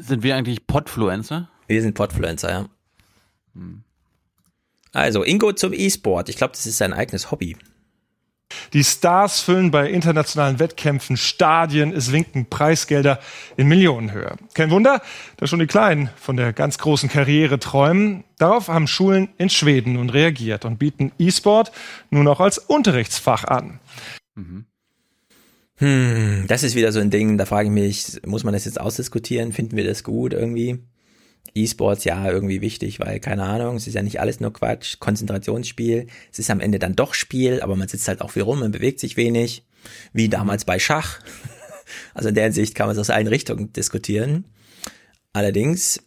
Sind 0.00 0.22
wir 0.22 0.36
eigentlich 0.36 0.66
Podfluencer? 0.66 1.48
Wir 1.66 1.82
sind 1.82 1.94
Podfluencer, 1.94 2.50
ja. 2.50 2.68
Also, 4.92 5.24
Ingo 5.24 5.52
zum 5.52 5.72
E-Sport. 5.72 6.28
Ich 6.28 6.36
glaube, 6.36 6.52
das 6.52 6.66
ist 6.66 6.78
sein 6.78 6.92
eigenes 6.92 7.30
Hobby. 7.30 7.56
Die 8.72 8.84
Stars 8.84 9.40
füllen 9.40 9.70
bei 9.70 9.90
internationalen 9.90 10.58
Wettkämpfen 10.58 11.16
Stadien, 11.16 11.92
es 11.92 12.12
winken 12.12 12.46
Preisgelder 12.48 13.18
in 13.56 13.68
Millionenhöhe. 13.68 14.36
Kein 14.54 14.70
Wunder, 14.70 15.02
dass 15.36 15.50
schon 15.50 15.58
die 15.58 15.66
Kleinen 15.66 16.10
von 16.16 16.36
der 16.36 16.52
ganz 16.52 16.78
großen 16.78 17.08
Karriere 17.08 17.58
träumen. 17.58 18.24
Darauf 18.38 18.68
haben 18.68 18.86
Schulen 18.86 19.28
in 19.38 19.50
Schweden 19.50 19.94
nun 19.94 20.10
reagiert 20.10 20.64
und 20.64 20.78
bieten 20.78 21.12
E-Sport 21.18 21.72
nun 22.10 22.28
auch 22.28 22.40
als 22.40 22.58
Unterrichtsfach 22.58 23.44
an. 23.44 23.80
Hm, 25.78 26.44
das 26.48 26.62
ist 26.62 26.74
wieder 26.74 26.92
so 26.92 27.00
ein 27.00 27.10
Ding, 27.10 27.38
da 27.38 27.46
frage 27.46 27.68
ich 27.68 27.74
mich, 27.74 28.20
muss 28.26 28.44
man 28.44 28.54
das 28.54 28.64
jetzt 28.64 28.80
ausdiskutieren? 28.80 29.52
Finden 29.52 29.76
wir 29.76 29.84
das 29.84 30.04
gut 30.04 30.32
irgendwie? 30.32 30.78
E-Sports, 31.54 32.04
ja, 32.04 32.30
irgendwie 32.30 32.60
wichtig, 32.60 32.98
weil, 33.00 33.20
keine 33.20 33.44
Ahnung, 33.44 33.76
es 33.76 33.86
ist 33.86 33.94
ja 33.94 34.02
nicht 34.02 34.20
alles 34.20 34.40
nur 34.40 34.52
Quatsch, 34.52 34.98
Konzentrationsspiel, 35.00 36.06
es 36.30 36.38
ist 36.38 36.50
am 36.50 36.60
Ende 36.60 36.78
dann 36.78 36.96
doch 36.96 37.12
Spiel, 37.14 37.60
aber 37.60 37.76
man 37.76 37.88
sitzt 37.88 38.08
halt 38.08 38.22
auch 38.22 38.30
viel 38.30 38.42
rum, 38.42 38.60
man 38.60 38.72
bewegt 38.72 39.00
sich 39.00 39.16
wenig, 39.16 39.66
wie 40.12 40.28
damals 40.28 40.64
bei 40.64 40.78
Schach. 40.78 41.20
Also 42.14 42.30
in 42.30 42.34
der 42.34 42.44
Hinsicht 42.44 42.74
kann 42.74 42.86
man 42.86 42.96
es 42.96 43.00
aus 43.00 43.10
allen 43.10 43.26
Richtungen 43.26 43.70
diskutieren. 43.74 44.46
Allerdings, 45.34 46.00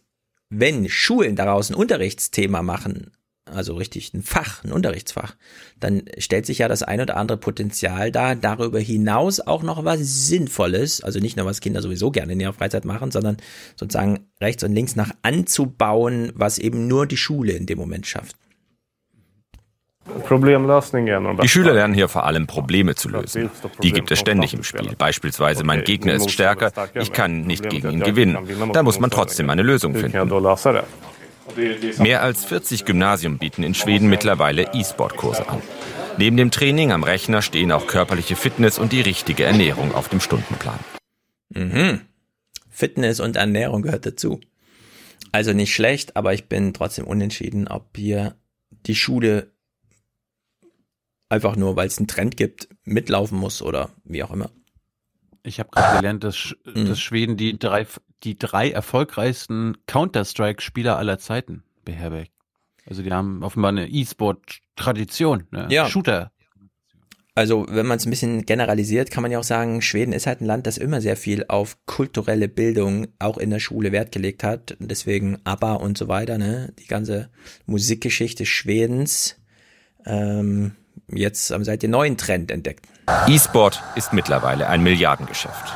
wenn 0.50 0.88
Schulen 0.88 1.36
daraus 1.36 1.70
ein 1.70 1.76
Unterrichtsthema 1.76 2.62
machen, 2.62 3.12
also 3.52 3.74
richtig 3.74 4.12
ein 4.12 4.22
Fach, 4.22 4.64
ein 4.64 4.72
Unterrichtsfach, 4.72 5.36
dann 5.78 6.02
stellt 6.18 6.46
sich 6.46 6.58
ja 6.58 6.68
das 6.68 6.82
ein 6.82 7.00
oder 7.00 7.16
andere 7.16 7.38
Potenzial 7.38 8.10
dar, 8.10 8.34
darüber 8.34 8.80
hinaus 8.80 9.40
auch 9.40 9.62
noch 9.62 9.84
was 9.84 10.00
Sinnvolles, 10.00 11.02
also 11.02 11.20
nicht 11.20 11.36
nur 11.36 11.46
was 11.46 11.60
Kinder 11.60 11.82
sowieso 11.82 12.10
gerne 12.10 12.32
in 12.32 12.40
ihrer 12.40 12.52
Freizeit 12.52 12.84
machen, 12.84 13.10
sondern 13.10 13.36
sozusagen 13.76 14.26
rechts 14.40 14.64
und 14.64 14.72
links 14.72 14.96
nach 14.96 15.10
anzubauen, 15.22 16.32
was 16.34 16.58
eben 16.58 16.88
nur 16.88 17.06
die 17.06 17.16
Schule 17.16 17.52
in 17.52 17.66
dem 17.66 17.78
Moment 17.78 18.06
schafft. 18.06 18.36
Die 21.42 21.48
Schüler 21.48 21.72
lernen 21.72 21.94
hier 21.94 22.08
vor 22.08 22.24
allem 22.26 22.46
Probleme 22.46 22.94
zu 22.94 23.08
lösen. 23.08 23.50
Die 23.82 23.92
gibt 23.92 24.10
es 24.12 24.20
ständig 24.20 24.54
im 24.54 24.62
Spiel. 24.62 24.94
Beispielsweise 24.96 25.64
mein 25.64 25.82
Gegner 25.82 26.14
ist 26.14 26.30
stärker, 26.30 26.70
ich 26.94 27.12
kann 27.12 27.40
nicht 27.42 27.68
gegen 27.68 27.90
ihn 27.90 28.00
gewinnen. 28.00 28.38
Da 28.72 28.82
muss 28.82 29.00
man 29.00 29.10
trotzdem 29.10 29.50
eine 29.50 29.62
Lösung 29.62 29.94
finden. 29.94 30.30
Mehr 31.98 32.22
als 32.22 32.44
40 32.44 32.84
Gymnasien 32.84 33.38
bieten 33.38 33.62
in 33.62 33.74
Schweden 33.74 34.08
mittlerweile 34.08 34.74
E-Sport-Kurse 34.74 35.48
an. 35.48 35.62
Neben 36.18 36.36
dem 36.36 36.50
Training 36.50 36.92
am 36.92 37.02
Rechner 37.04 37.42
stehen 37.42 37.72
auch 37.72 37.86
körperliche 37.86 38.36
Fitness 38.36 38.78
und 38.78 38.92
die 38.92 39.00
richtige 39.00 39.44
Ernährung 39.44 39.94
auf 39.94 40.08
dem 40.08 40.20
Stundenplan. 40.20 40.78
Mhm. 41.50 42.00
Fitness 42.70 43.20
und 43.20 43.36
Ernährung 43.36 43.82
gehört 43.82 44.06
dazu. 44.06 44.40
Also 45.32 45.52
nicht 45.52 45.74
schlecht, 45.74 46.16
aber 46.16 46.34
ich 46.34 46.46
bin 46.46 46.72
trotzdem 46.72 47.06
unentschieden, 47.06 47.68
ob 47.68 47.96
hier 47.96 48.36
die 48.86 48.94
Schule 48.94 49.52
einfach 51.28 51.56
nur, 51.56 51.76
weil 51.76 51.88
es 51.88 51.98
einen 51.98 52.06
Trend 52.08 52.36
gibt, 52.36 52.68
mitlaufen 52.84 53.38
muss 53.38 53.62
oder 53.62 53.90
wie 54.04 54.22
auch 54.22 54.30
immer. 54.30 54.50
Ich 55.42 55.58
habe 55.60 55.70
gerade 55.70 55.98
gelernt, 55.98 56.24
dass, 56.24 56.36
Sch 56.36 56.56
Mhm. 56.64 56.86
dass 56.86 57.00
Schweden 57.00 57.36
die 57.36 57.58
drei, 57.58 57.86
die 58.24 58.38
drei 58.38 58.70
erfolgreichsten 58.70 59.76
Counter-Strike-Spieler 59.86 60.96
aller 60.96 61.18
Zeiten 61.18 61.62
beherbergt. 61.84 62.32
Also 62.88 63.02
die 63.02 63.12
haben 63.12 63.42
offenbar 63.42 63.70
eine 63.70 63.88
E-Sport-Tradition, 63.88 65.44
ne? 65.50 65.66
Ja. 65.70 65.88
Shooter. 65.88 66.30
Also, 67.34 67.66
wenn 67.68 67.84
man 67.84 67.98
es 67.98 68.06
ein 68.06 68.10
bisschen 68.10 68.46
generalisiert, 68.46 69.10
kann 69.10 69.20
man 69.20 69.30
ja 69.30 69.38
auch 69.38 69.44
sagen, 69.44 69.82
Schweden 69.82 70.14
ist 70.14 70.26
halt 70.26 70.40
ein 70.40 70.46
Land, 70.46 70.66
das 70.66 70.78
immer 70.78 71.02
sehr 71.02 71.18
viel 71.18 71.44
auf 71.48 71.76
kulturelle 71.84 72.48
Bildung 72.48 73.08
auch 73.18 73.36
in 73.36 73.50
der 73.50 73.60
Schule 73.60 73.92
Wert 73.92 74.10
gelegt 74.10 74.42
hat. 74.42 74.72
Und 74.80 74.90
deswegen 74.90 75.38
ABBA 75.44 75.74
und 75.74 75.98
so 75.98 76.08
weiter, 76.08 76.38
ne? 76.38 76.72
Die 76.78 76.86
ganze 76.86 77.28
Musikgeschichte 77.66 78.46
Schwedens. 78.46 79.36
Ähm, 80.06 80.76
jetzt 81.08 81.50
haben 81.50 81.62
sie 81.62 81.70
halt 81.70 81.82
den 81.82 81.90
neuen 81.90 82.16
Trend 82.16 82.50
entdeckt. 82.50 82.86
E-Sport 83.28 83.82
ist 83.96 84.14
mittlerweile 84.14 84.68
ein 84.68 84.82
Milliardengeschäft. 84.82 85.74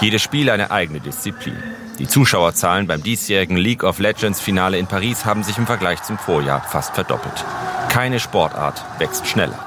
Jedes 0.00 0.22
Spiel 0.22 0.48
eine 0.48 0.70
eigene 0.70 1.00
Disziplin. 1.00 1.56
Die 2.02 2.08
Zuschauerzahlen 2.08 2.88
beim 2.88 3.00
diesjährigen 3.00 3.56
League 3.56 3.84
of 3.84 4.00
Legends 4.00 4.40
Finale 4.40 4.76
in 4.76 4.88
Paris 4.88 5.24
haben 5.24 5.44
sich 5.44 5.56
im 5.56 5.66
Vergleich 5.66 6.02
zum 6.02 6.18
Vorjahr 6.18 6.60
fast 6.60 6.96
verdoppelt. 6.96 7.44
Keine 7.90 8.18
Sportart 8.18 8.82
wächst 8.98 9.28
schneller. 9.28 9.64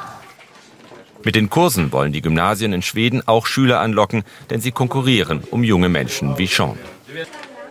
Mit 1.24 1.36
den 1.36 1.50
Kursen 1.50 1.94
wollen 1.94 2.12
die 2.12 2.22
Gymnasien 2.22 2.74
in 2.74 2.82
Schweden 2.82 3.26
auch 3.26 3.46
Schüler 3.46 3.80
anlocken, 3.80 4.26
denn 4.50 4.60
sie 4.60 4.74
konkurrieren 4.74 5.46
um 5.50 5.64
junge 5.64 5.88
Menschen 5.88 6.38
wie 6.38 6.48
Sean. 6.48 6.78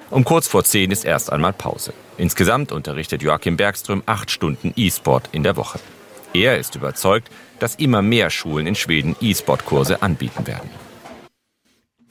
Um 0.08 0.24
kurz 0.24 0.48
vor 0.48 0.64
zehn 0.64 0.90
ist 0.90 1.04
erst 1.04 1.30
einmal 1.30 1.52
Pause. 1.52 1.92
Insgesamt 2.16 2.72
unterrichtet 2.72 3.20
Joachim 3.20 3.58
Bergström 3.58 4.02
acht 4.06 4.30
Stunden 4.30 4.72
E-Sport 4.76 5.28
in 5.32 5.42
der 5.42 5.58
Woche. 5.58 5.78
Er 6.32 6.56
ist 6.56 6.74
überzeugt, 6.74 7.30
dass 7.58 7.74
immer 7.74 8.00
mehr 8.00 8.30
Schulen 8.30 8.66
in 8.66 8.76
Schweden 8.76 9.14
E-Sport-Kurse 9.20 10.00
anbieten 10.00 10.46
werden. 10.46 10.70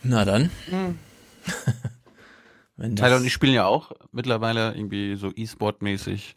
Na 0.04 0.24
dann. 0.24 0.52
Tyler 2.96 3.18
und 3.18 3.26
ich 3.26 3.34
spielen 3.34 3.54
ja 3.54 3.66
auch 3.66 3.92
mittlerweile 4.12 4.74
irgendwie 4.76 5.16
so 5.16 5.32
E-Sport-mäßig 5.34 6.36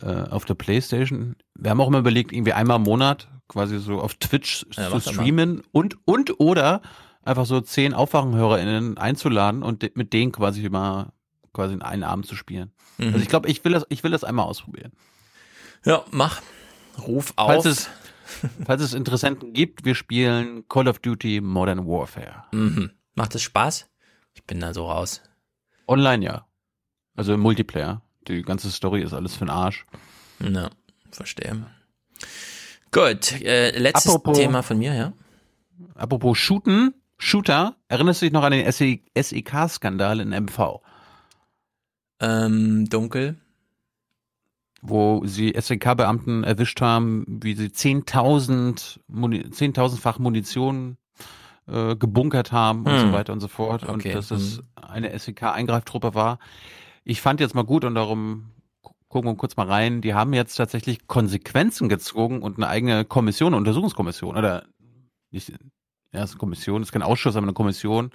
äh, 0.00 0.06
auf 0.30 0.44
der 0.44 0.54
Playstation. 0.54 1.36
Wir 1.54 1.70
haben 1.70 1.80
auch 1.80 1.88
immer 1.88 1.98
überlegt, 1.98 2.32
irgendwie 2.32 2.52
einmal 2.52 2.76
im 2.76 2.82
Monat 2.82 3.28
quasi 3.48 3.78
so 3.78 4.00
auf 4.00 4.14
Twitch 4.14 4.66
Ja, 4.76 4.90
zu 4.90 5.00
streamen 5.00 5.62
und 5.72 5.96
und 6.06 6.40
oder 6.40 6.80
einfach 7.22 7.46
so 7.46 7.60
zehn 7.60 7.94
AufwachenhörerInnen 7.94 8.96
einzuladen 8.98 9.62
und 9.62 9.82
de 9.82 9.92
mit 9.94 10.12
denen 10.12 10.32
quasi 10.32 10.68
mal 10.68 11.12
quasi 11.52 11.74
in 11.74 11.82
einen 11.82 12.02
Abend 12.02 12.26
zu 12.26 12.34
spielen. 12.34 12.72
Mhm. 12.98 13.08
Also 13.08 13.18
ich 13.18 13.28
glaube, 13.28 13.48
ich 13.48 13.64
will 13.64 13.72
das, 13.72 13.84
ich 13.88 14.02
will 14.02 14.10
das 14.10 14.24
einmal 14.24 14.46
ausprobieren. 14.46 14.92
Ja, 15.84 16.04
mach. 16.10 16.40
Ruf 17.06 17.32
auf. 17.36 17.48
Falls 17.48 17.64
es, 17.64 17.90
falls 18.64 18.82
es 18.82 18.94
Interessenten 18.94 19.52
gibt, 19.52 19.84
wir 19.84 19.94
spielen 19.94 20.66
Call 20.68 20.88
of 20.88 20.98
Duty 20.98 21.40
Modern 21.40 21.86
Warfare. 21.86 22.44
Mhm. 22.52 22.90
Macht 23.14 23.34
es 23.34 23.42
Spaß? 23.42 23.88
Ich 24.34 24.44
bin 24.44 24.60
da 24.60 24.72
so 24.72 24.86
raus. 24.88 25.22
Online 25.86 26.24
ja. 26.24 26.46
Also 27.16 27.34
im 27.34 27.40
Multiplayer. 27.40 28.02
Die 28.28 28.42
ganze 28.42 28.70
Story 28.70 29.02
ist 29.02 29.12
alles 29.12 29.34
für 29.34 29.44
den 29.44 29.50
Arsch. 29.50 29.84
Ja, 30.40 30.70
verstehe. 31.10 31.66
Gut, 32.90 33.40
äh, 33.42 33.76
letztes 33.78 34.14
Apropos- 34.14 34.38
Thema 34.38 34.62
von 34.62 34.78
mir, 34.78 34.94
ja. 34.94 35.12
Apropos 35.94 36.38
Shooten, 36.38 36.94
Shooter, 37.18 37.76
erinnerst 37.88 38.22
du 38.22 38.26
dich 38.26 38.32
noch 38.32 38.42
an 38.44 38.52
den 38.52 38.70
SE 38.70 38.98
SEK-Skandal 39.14 40.20
in 40.20 40.30
MV? 40.32 40.80
Ähm, 42.20 42.88
dunkel. 42.88 43.36
Wo 44.80 45.22
sie 45.24 45.54
SEK-Beamten 45.58 46.44
erwischt 46.44 46.80
haben, 46.80 47.24
wie 47.28 47.54
sie 47.54 47.68
10.000 47.68 49.00
Muni 49.06 49.38
10.000-fach 49.42 50.18
Munition 50.18 50.96
äh, 51.68 51.96
gebunkert 51.96 52.52
haben 52.52 52.80
und 52.84 52.92
Hm. 52.92 53.00
so 53.00 53.12
weiter 53.12 53.32
und 53.32 53.40
so 53.40 53.48
fort. 53.48 53.82
Okay, 53.84 53.92
Und 53.92 54.14
dass 54.14 54.30
es 54.30 54.58
hm. 54.58 54.64
eine 54.76 55.18
SEK-Eingreiftruppe 55.18 56.14
war. 56.14 56.38
Ich 57.04 57.20
fand 57.20 57.40
jetzt 57.40 57.54
mal 57.54 57.64
gut 57.64 57.84
und 57.84 57.94
darum 57.94 58.50
gu- 58.82 58.92
gucken 59.08 59.30
wir 59.30 59.36
kurz 59.36 59.56
mal 59.56 59.66
rein. 59.66 60.00
Die 60.02 60.14
haben 60.14 60.32
jetzt 60.32 60.54
tatsächlich 60.56 61.06
Konsequenzen 61.06 61.88
gezogen 61.88 62.42
und 62.42 62.56
eine 62.58 62.68
eigene 62.68 63.04
Kommission, 63.04 63.48
eine 63.48 63.56
Untersuchungskommission 63.58 64.36
oder 64.36 64.64
nicht, 65.30 65.48
ja, 65.50 65.56
es 66.12 66.24
ist 66.24 66.30
eine 66.32 66.38
Kommission, 66.40 66.82
es 66.82 66.88
ist 66.88 66.92
kein 66.92 67.02
Ausschuss, 67.02 67.36
aber 67.36 67.44
eine 67.46 67.54
Kommission 67.54 68.10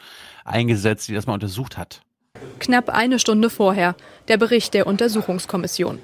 eingesetzt, 0.45 1.07
die 1.07 1.13
das 1.13 1.25
mal 1.27 1.33
untersucht 1.33 1.77
hat. 1.77 2.01
Knapp 2.59 2.89
eine 2.89 3.17
Stunde 3.17 3.49
vorher 3.49 3.95
der 4.27 4.37
Bericht 4.37 4.73
der 4.75 4.85
Untersuchungskommission. 4.85 5.97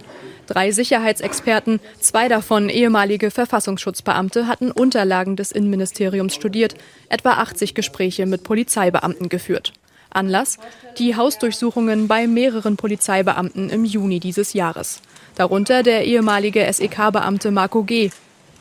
Drei 0.47 0.71
Sicherheitsexperten, 0.71 1.79
zwei 1.99 2.27
davon 2.27 2.69
ehemalige 2.69 3.31
Verfassungsschutzbeamte, 3.31 4.47
hatten 4.47 4.71
Unterlagen 4.71 5.35
des 5.35 5.51
Innenministeriums 5.51 6.35
studiert, 6.35 6.75
etwa 7.09 7.33
80 7.33 7.75
Gespräche 7.75 8.25
mit 8.25 8.43
Polizeibeamten 8.43 9.29
geführt. 9.29 9.73
Anlass? 10.09 10.59
Die 10.97 11.15
Hausdurchsuchungen 11.15 12.07
bei 12.07 12.27
mehreren 12.27 12.77
Polizeibeamten 12.77 13.69
im 13.69 13.85
Juni 13.85 14.19
dieses 14.19 14.53
Jahres. 14.53 15.01
Darunter 15.35 15.81
der 15.81 16.05
ehemalige 16.05 16.71
SEK-Beamte 16.71 17.51
Marco 17.51 17.83
G. 17.83 18.11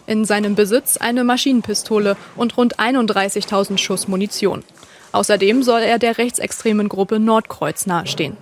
In 0.06 0.24
seinem 0.24 0.54
Besitz 0.54 0.96
eine 0.96 1.24
Maschinenpistole 1.24 2.16
und 2.36 2.56
rund 2.56 2.78
31.000 2.78 3.78
Schuss 3.78 4.08
Munition. 4.08 4.64
Außerdem 5.12 5.62
soll 5.62 5.82
er 5.82 5.98
der 5.98 6.18
rechtsextremen 6.18 6.88
Gruppe 6.88 7.18
Nordkreuz 7.18 7.86
nahestehen. 7.86 8.36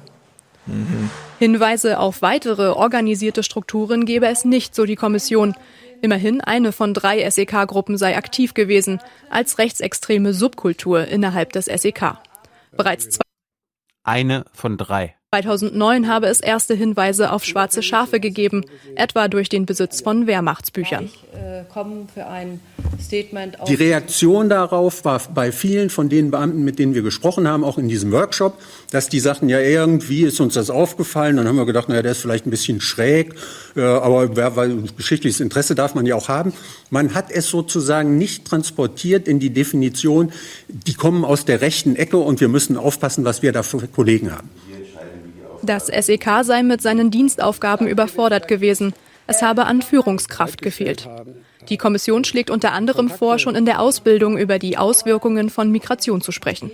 Hinweise 1.40 1.98
auf 1.98 2.20
weitere 2.20 2.68
organisierte 2.68 3.42
Strukturen 3.42 4.04
gebe 4.04 4.26
es 4.26 4.44
nicht, 4.44 4.74
so 4.74 4.84
die 4.84 4.94
Kommission. 4.94 5.54
Immerhin 6.02 6.42
eine 6.42 6.70
von 6.70 6.92
drei 6.92 7.30
SEK-Gruppen 7.30 7.96
sei 7.96 8.14
aktiv 8.18 8.52
gewesen, 8.52 9.00
als 9.30 9.56
rechtsextreme 9.56 10.34
Subkultur 10.34 11.08
innerhalb 11.08 11.54
des 11.54 11.64
SEK. 11.64 12.18
Bereits 12.76 13.20
Eine 14.04 14.44
von 14.52 14.76
drei. 14.76 15.16
2009 15.32 16.08
habe 16.08 16.26
es 16.26 16.40
erste 16.40 16.74
Hinweise 16.74 17.30
auf 17.30 17.44
schwarze 17.44 17.84
Schafe 17.84 18.18
gegeben, 18.18 18.64
etwa 18.96 19.28
durch 19.28 19.48
den 19.48 19.64
Besitz 19.64 20.00
von 20.00 20.26
Wehrmachtsbüchern. 20.26 21.08
äh, 21.32 21.62
Die 23.68 23.74
Reaktion 23.76 24.48
darauf 24.48 25.04
war 25.04 25.22
bei 25.32 25.52
vielen 25.52 25.88
von 25.88 26.08
den 26.08 26.32
Beamten, 26.32 26.64
mit 26.64 26.80
denen 26.80 26.96
wir 26.96 27.02
gesprochen 27.02 27.46
haben, 27.46 27.62
auch 27.62 27.78
in 27.78 27.88
diesem 27.88 28.10
Workshop, 28.10 28.58
dass 28.90 29.08
die 29.08 29.20
sagten, 29.20 29.48
ja, 29.48 29.60
irgendwie 29.60 30.22
ist 30.22 30.40
uns 30.40 30.54
das 30.54 30.68
aufgefallen. 30.68 31.36
Dann 31.36 31.46
haben 31.46 31.54
wir 31.54 31.64
gedacht, 31.64 31.88
naja, 31.88 32.02
der 32.02 32.10
ist 32.10 32.22
vielleicht 32.22 32.48
ein 32.48 32.50
bisschen 32.50 32.80
schräg, 32.80 33.36
äh, 33.76 33.82
aber 33.82 34.56
weil 34.56 34.82
geschichtliches 34.96 35.38
Interesse 35.38 35.76
darf 35.76 35.94
man 35.94 36.06
ja 36.06 36.16
auch 36.16 36.28
haben. 36.28 36.52
Man 36.90 37.14
hat 37.14 37.30
es 37.30 37.46
sozusagen 37.46 38.18
nicht 38.18 38.46
transportiert 38.46 39.28
in 39.28 39.38
die 39.38 39.50
Definition, 39.50 40.32
die 40.66 40.94
kommen 40.94 41.24
aus 41.24 41.44
der 41.44 41.60
rechten 41.60 41.94
Ecke 41.94 42.16
und 42.16 42.40
wir 42.40 42.48
müssen 42.48 42.76
aufpassen, 42.76 43.24
was 43.24 43.42
wir 43.42 43.52
da 43.52 43.62
für 43.62 43.86
Kollegen 43.86 44.32
haben. 44.32 44.50
Das 45.62 45.86
SEK 45.86 46.42
sei 46.42 46.62
mit 46.62 46.80
seinen 46.80 47.10
Dienstaufgaben 47.10 47.86
überfordert 47.86 48.48
gewesen. 48.48 48.94
Es 49.26 49.42
habe 49.42 49.66
an 49.66 49.82
Führungskraft 49.82 50.62
gefehlt. 50.62 51.08
Die 51.68 51.76
Kommission 51.76 52.24
schlägt 52.24 52.50
unter 52.50 52.72
anderem 52.72 53.08
vor, 53.10 53.38
schon 53.38 53.54
in 53.54 53.66
der 53.66 53.80
Ausbildung 53.80 54.38
über 54.38 54.58
die 54.58 54.78
Auswirkungen 54.78 55.50
von 55.50 55.70
Migration 55.70 56.20
zu 56.20 56.32
sprechen. 56.32 56.70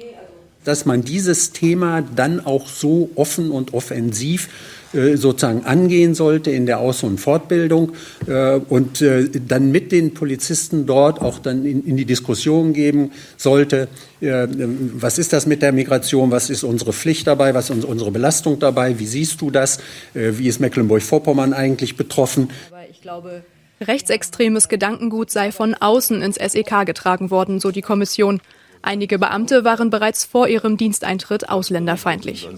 Dass 0.66 0.84
man 0.84 1.02
dieses 1.02 1.52
Thema 1.52 2.02
dann 2.02 2.44
auch 2.44 2.68
so 2.68 3.10
offen 3.14 3.50
und 3.50 3.72
offensiv 3.72 4.48
äh, 4.92 5.16
sozusagen 5.16 5.64
angehen 5.64 6.14
sollte 6.14 6.50
in 6.50 6.66
der 6.66 6.80
Aus- 6.80 7.02
und 7.02 7.18
Fortbildung 7.18 7.92
äh, 8.26 8.56
und 8.56 9.00
äh, 9.00 9.28
dann 9.30 9.70
mit 9.70 9.92
den 9.92 10.14
Polizisten 10.14 10.86
dort 10.86 11.20
auch 11.20 11.38
dann 11.38 11.64
in, 11.64 11.84
in 11.84 11.96
die 11.96 12.04
Diskussion 12.04 12.72
geben 12.72 13.12
sollte, 13.36 13.88
äh, 14.20 14.48
was 14.94 15.18
ist 15.18 15.32
das 15.32 15.46
mit 15.46 15.62
der 15.62 15.72
Migration, 15.72 16.30
was 16.30 16.50
ist 16.50 16.64
unsere 16.64 16.92
Pflicht 16.92 17.26
dabei, 17.26 17.54
was 17.54 17.70
ist 17.70 17.84
unsere 17.84 18.10
Belastung 18.10 18.58
dabei, 18.58 18.98
wie 18.98 19.06
siehst 19.06 19.40
du 19.40 19.50
das, 19.50 19.78
äh, 20.14 20.32
wie 20.32 20.48
ist 20.48 20.60
Mecklenburg-Vorpommern 20.60 21.52
eigentlich 21.52 21.96
betroffen. 21.96 22.50
Ich 22.90 23.02
glaube, 23.02 23.42
rechtsextremes 23.80 24.68
Gedankengut 24.68 25.30
sei 25.30 25.52
von 25.52 25.74
außen 25.74 26.22
ins 26.22 26.36
SEK 26.36 26.86
getragen 26.86 27.30
worden, 27.30 27.60
so 27.60 27.70
die 27.70 27.82
Kommission. 27.82 28.40
Einige 28.86 29.18
Beamte 29.18 29.64
waren 29.64 29.90
bereits 29.90 30.24
vor 30.24 30.46
ihrem 30.46 30.76
Diensteintritt 30.76 31.48
ausländerfeindlich. 31.48 32.48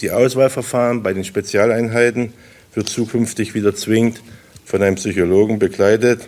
Die 0.00 0.10
Auswahlverfahren 0.10 1.04
bei 1.04 1.12
den 1.12 1.22
Spezialeinheiten 1.22 2.32
wird 2.74 2.88
zukünftig 2.88 3.54
wieder 3.54 3.76
zwingend 3.76 4.20
von 4.64 4.82
einem 4.82 4.96
Psychologen 4.96 5.60
begleitet. 5.60 6.26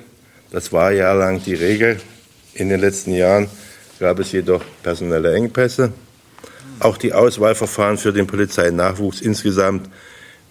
Das 0.53 0.73
war 0.73 0.93
jahrelang 0.93 1.43
die 1.43 1.55
Regel. 1.55 2.01
In 2.55 2.69
den 2.69 2.79
letzten 2.79 3.13
Jahren 3.13 3.49
gab 3.99 4.21
es 4.21 4.31
jedoch 4.31 4.63
personelle 4.85 5.35
Engpässe. 5.35 5.93
Auch 6.79 6.97
die 6.97 7.13
Auswahlverfahren 7.13 7.99
für 7.99 8.13
den 8.13 8.29
Polizeinachwuchs 8.29 9.21
insgesamt 9.21 9.91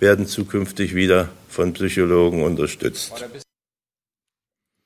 werden 0.01 0.25
zukünftig 0.27 0.93
wieder 0.93 1.29
von 1.47 1.71
Psychologen 1.71 2.43
unterstützt. 2.43 3.13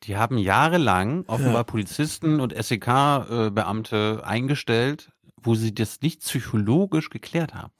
Die 0.03 0.17
haben 0.17 0.37
jahrelang 0.37 1.23
offenbar 1.27 1.53
Ja. 1.61 1.63
Polizisten 1.63 2.39
und 2.39 2.53
SEK-Beamte 2.61 4.21
eingestellt, 4.25 5.11
wo 5.41 5.55
sie 5.55 5.73
das 5.73 6.01
nicht 6.01 6.21
psychologisch 6.21 7.09
geklärt 7.09 7.53
haben. 7.53 7.71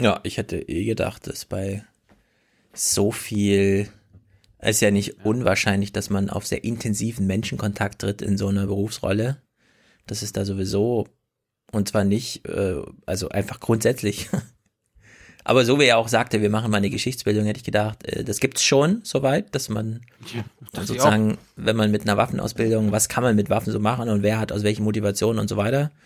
Ja, 0.00 0.20
ich 0.24 0.36
hätte 0.36 0.58
eh 0.58 0.84
gedacht, 0.84 1.26
dass 1.26 1.44
bei 1.44 1.84
so 2.74 3.12
viel, 3.12 3.88
es 4.58 4.76
ist 4.76 4.80
ja 4.80 4.90
nicht 4.90 5.24
unwahrscheinlich, 5.24 5.92
dass 5.92 6.10
man 6.10 6.28
auf 6.30 6.46
sehr 6.46 6.64
intensiven 6.64 7.26
Menschenkontakt 7.26 8.00
tritt 8.00 8.22
in 8.22 8.36
so 8.36 8.48
einer 8.48 8.66
Berufsrolle. 8.66 9.42
Das 10.06 10.22
ist 10.22 10.36
da 10.36 10.44
sowieso, 10.44 11.06
und 11.70 11.88
zwar 11.88 12.04
nicht, 12.04 12.46
äh, 12.46 12.82
also 13.06 13.28
einfach 13.28 13.60
grundsätzlich. 13.60 14.28
Aber 15.44 15.64
so 15.64 15.80
wie 15.80 15.84
er 15.84 15.98
auch 15.98 16.08
sagte, 16.08 16.40
wir 16.40 16.50
machen 16.50 16.70
mal 16.70 16.76
eine 16.76 16.90
Geschichtsbildung, 16.90 17.44
hätte 17.44 17.58
ich 17.58 17.64
gedacht, 17.64 18.04
äh, 18.06 18.24
das 18.24 18.38
gibt's 18.38 18.62
schon 18.62 19.00
soweit, 19.02 19.54
dass 19.54 19.68
man 19.68 20.02
das 20.72 20.86
sozusagen, 20.86 21.38
wenn 21.56 21.76
man 21.76 21.90
mit 21.90 22.02
einer 22.02 22.16
Waffenausbildung, 22.16 22.92
was 22.92 23.08
kann 23.08 23.24
man 23.24 23.34
mit 23.34 23.50
Waffen 23.50 23.72
so 23.72 23.80
machen 23.80 24.08
und 24.08 24.22
wer 24.22 24.38
hat 24.38 24.52
aus 24.52 24.62
welchen 24.62 24.84
Motivationen 24.84 25.40
und 25.40 25.48
so 25.48 25.56
weiter. 25.56 25.90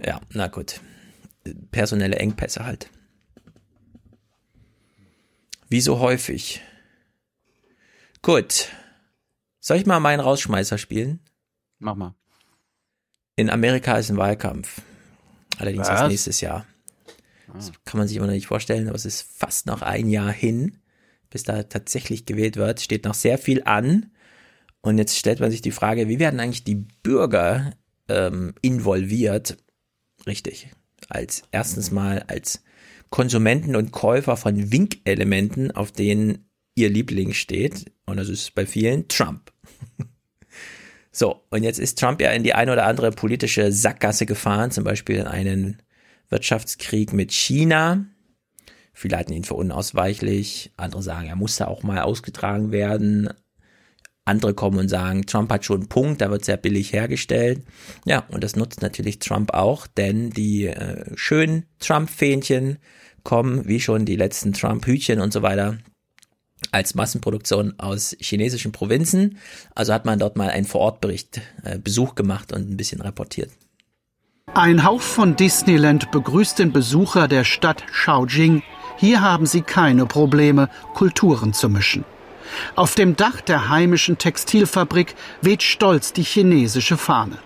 Ja, 0.00 0.20
na 0.32 0.46
gut. 0.46 0.80
Personelle 1.72 2.14
Engpässe 2.14 2.64
halt. 2.64 2.88
Wie 5.68 5.80
so 5.80 5.98
häufig. 5.98 6.62
Gut. 8.22 8.68
Soll 9.58 9.78
ich 9.78 9.86
mal 9.86 9.98
meinen 9.98 10.20
Rausschmeißer 10.20 10.78
spielen? 10.78 11.18
Mach 11.80 11.96
mal. 11.96 12.14
In 13.34 13.50
Amerika 13.50 13.98
ist 13.98 14.08
ein 14.08 14.16
Wahlkampf. 14.16 14.82
Allerdings 15.58 15.88
erst 15.88 16.06
nächstes 16.06 16.40
Jahr. 16.40 16.64
Das 17.54 17.72
kann 17.84 17.98
man 17.98 18.08
sich 18.08 18.16
immer 18.16 18.26
noch 18.26 18.34
nicht 18.34 18.46
vorstellen, 18.46 18.88
aber 18.88 18.96
es 18.96 19.06
ist 19.06 19.22
fast 19.22 19.66
noch 19.66 19.82
ein 19.82 20.08
Jahr 20.08 20.32
hin, 20.32 20.78
bis 21.30 21.42
da 21.42 21.62
tatsächlich 21.62 22.26
gewählt 22.26 22.56
wird. 22.56 22.80
Steht 22.80 23.04
noch 23.04 23.14
sehr 23.14 23.38
viel 23.38 23.62
an. 23.64 24.10
Und 24.80 24.98
jetzt 24.98 25.16
stellt 25.16 25.40
man 25.40 25.50
sich 25.50 25.60
die 25.60 25.70
Frage, 25.70 26.08
wie 26.08 26.18
werden 26.18 26.40
eigentlich 26.40 26.64
die 26.64 26.86
Bürger 27.02 27.72
ähm, 28.08 28.54
involviert? 28.62 29.56
Richtig. 30.26 30.70
Als 31.08 31.42
erstens 31.50 31.90
mal 31.90 32.24
als 32.28 32.62
Konsumenten 33.10 33.76
und 33.76 33.92
Käufer 33.92 34.36
von 34.36 34.70
Winkelementen, 34.70 35.70
auf 35.70 35.92
denen 35.92 36.48
ihr 36.74 36.90
Liebling 36.90 37.32
steht. 37.32 37.90
Und 38.06 38.18
das 38.18 38.28
ist 38.28 38.54
bei 38.54 38.66
vielen 38.66 39.08
Trump. 39.08 39.52
So, 41.10 41.42
und 41.50 41.64
jetzt 41.64 41.80
ist 41.80 41.98
Trump 41.98 42.20
ja 42.20 42.30
in 42.30 42.44
die 42.44 42.54
eine 42.54 42.72
oder 42.72 42.86
andere 42.86 43.10
politische 43.10 43.72
Sackgasse 43.72 44.24
gefahren, 44.24 44.70
zum 44.70 44.84
Beispiel 44.84 45.16
in 45.16 45.26
einen 45.26 45.82
Wirtschaftskrieg 46.30 47.12
mit 47.12 47.32
China. 47.32 48.04
Viele 48.92 49.16
halten 49.16 49.32
ihn 49.32 49.44
für 49.44 49.54
unausweichlich, 49.54 50.72
andere 50.76 51.02
sagen, 51.02 51.28
er 51.28 51.36
musste 51.36 51.68
auch 51.68 51.82
mal 51.82 52.00
ausgetragen 52.00 52.72
werden. 52.72 53.28
Andere 54.24 54.52
kommen 54.52 54.78
und 54.78 54.88
sagen, 54.88 55.24
Trump 55.24 55.50
hat 55.50 55.64
schon 55.64 55.80
einen 55.80 55.88
Punkt, 55.88 56.20
da 56.20 56.30
wird 56.30 56.44
sehr 56.44 56.58
billig 56.58 56.92
hergestellt. 56.92 57.62
Ja, 58.04 58.26
und 58.28 58.44
das 58.44 58.56
nutzt 58.56 58.82
natürlich 58.82 59.20
Trump 59.20 59.54
auch, 59.54 59.86
denn 59.86 60.30
die 60.30 60.66
äh, 60.66 61.04
schönen 61.16 61.64
Trump-Fähnchen 61.78 62.78
kommen, 63.22 63.66
wie 63.66 63.80
schon 63.80 64.04
die 64.04 64.16
letzten 64.16 64.52
Trump-Hütchen 64.52 65.20
und 65.20 65.32
so 65.32 65.42
weiter, 65.42 65.78
als 66.72 66.94
Massenproduktion 66.94 67.78
aus 67.78 68.16
chinesischen 68.20 68.72
Provinzen. 68.72 69.38
Also 69.74 69.94
hat 69.94 70.04
man 70.04 70.18
dort 70.18 70.36
mal 70.36 70.50
einen 70.50 70.66
Vorortbericht, 70.66 71.40
äh, 71.62 71.78
Besuch 71.78 72.14
gemacht 72.14 72.52
und 72.52 72.68
ein 72.68 72.76
bisschen 72.76 73.00
reportiert. 73.00 73.50
Ein 74.54 74.84
Hauch 74.84 75.02
von 75.02 75.36
Disneyland 75.36 76.10
begrüßt 76.10 76.58
den 76.58 76.72
Besucher 76.72 77.28
der 77.28 77.44
Stadt 77.44 77.84
Shaojing. 77.92 78.62
Hier 78.96 79.20
haben 79.20 79.46
sie 79.46 79.62
keine 79.62 80.06
Probleme, 80.06 80.68
Kulturen 80.94 81.52
zu 81.52 81.68
mischen. 81.68 82.04
Auf 82.74 82.94
dem 82.94 83.14
Dach 83.14 83.40
der 83.40 83.68
heimischen 83.68 84.18
Textilfabrik 84.18 85.14
weht 85.42 85.62
stolz 85.62 86.12
die 86.12 86.22
chinesische 86.22 86.96
Fahne. 86.96 87.38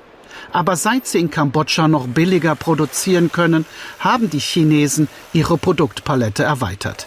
Aber 0.52 0.76
seit 0.76 1.06
sie 1.06 1.18
in 1.18 1.30
Kambodscha 1.30 1.88
noch 1.88 2.06
billiger 2.06 2.54
produzieren 2.54 3.30
können, 3.32 3.66
haben 3.98 4.30
die 4.30 4.38
Chinesen 4.38 5.08
ihre 5.32 5.58
Produktpalette 5.58 6.44
erweitert. 6.44 7.06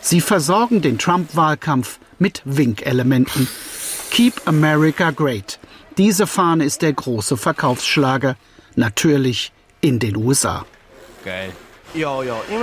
Sie 0.00 0.20
versorgen 0.20 0.82
den 0.82 0.98
Trump-Wahlkampf 0.98 1.98
mit 2.18 2.42
Winkelementen. 2.44 3.48
Keep 4.10 4.42
America 4.46 5.10
Great. 5.10 5.58
Diese 5.98 6.26
Fahne 6.26 6.64
ist 6.64 6.82
der 6.82 6.92
große 6.92 7.36
Verkaufsschlager. 7.36 8.36
Natürlich 8.76 9.52
in 9.80 9.98
den 9.98 10.16
USA. 10.16 10.64
Geil. 11.24 11.52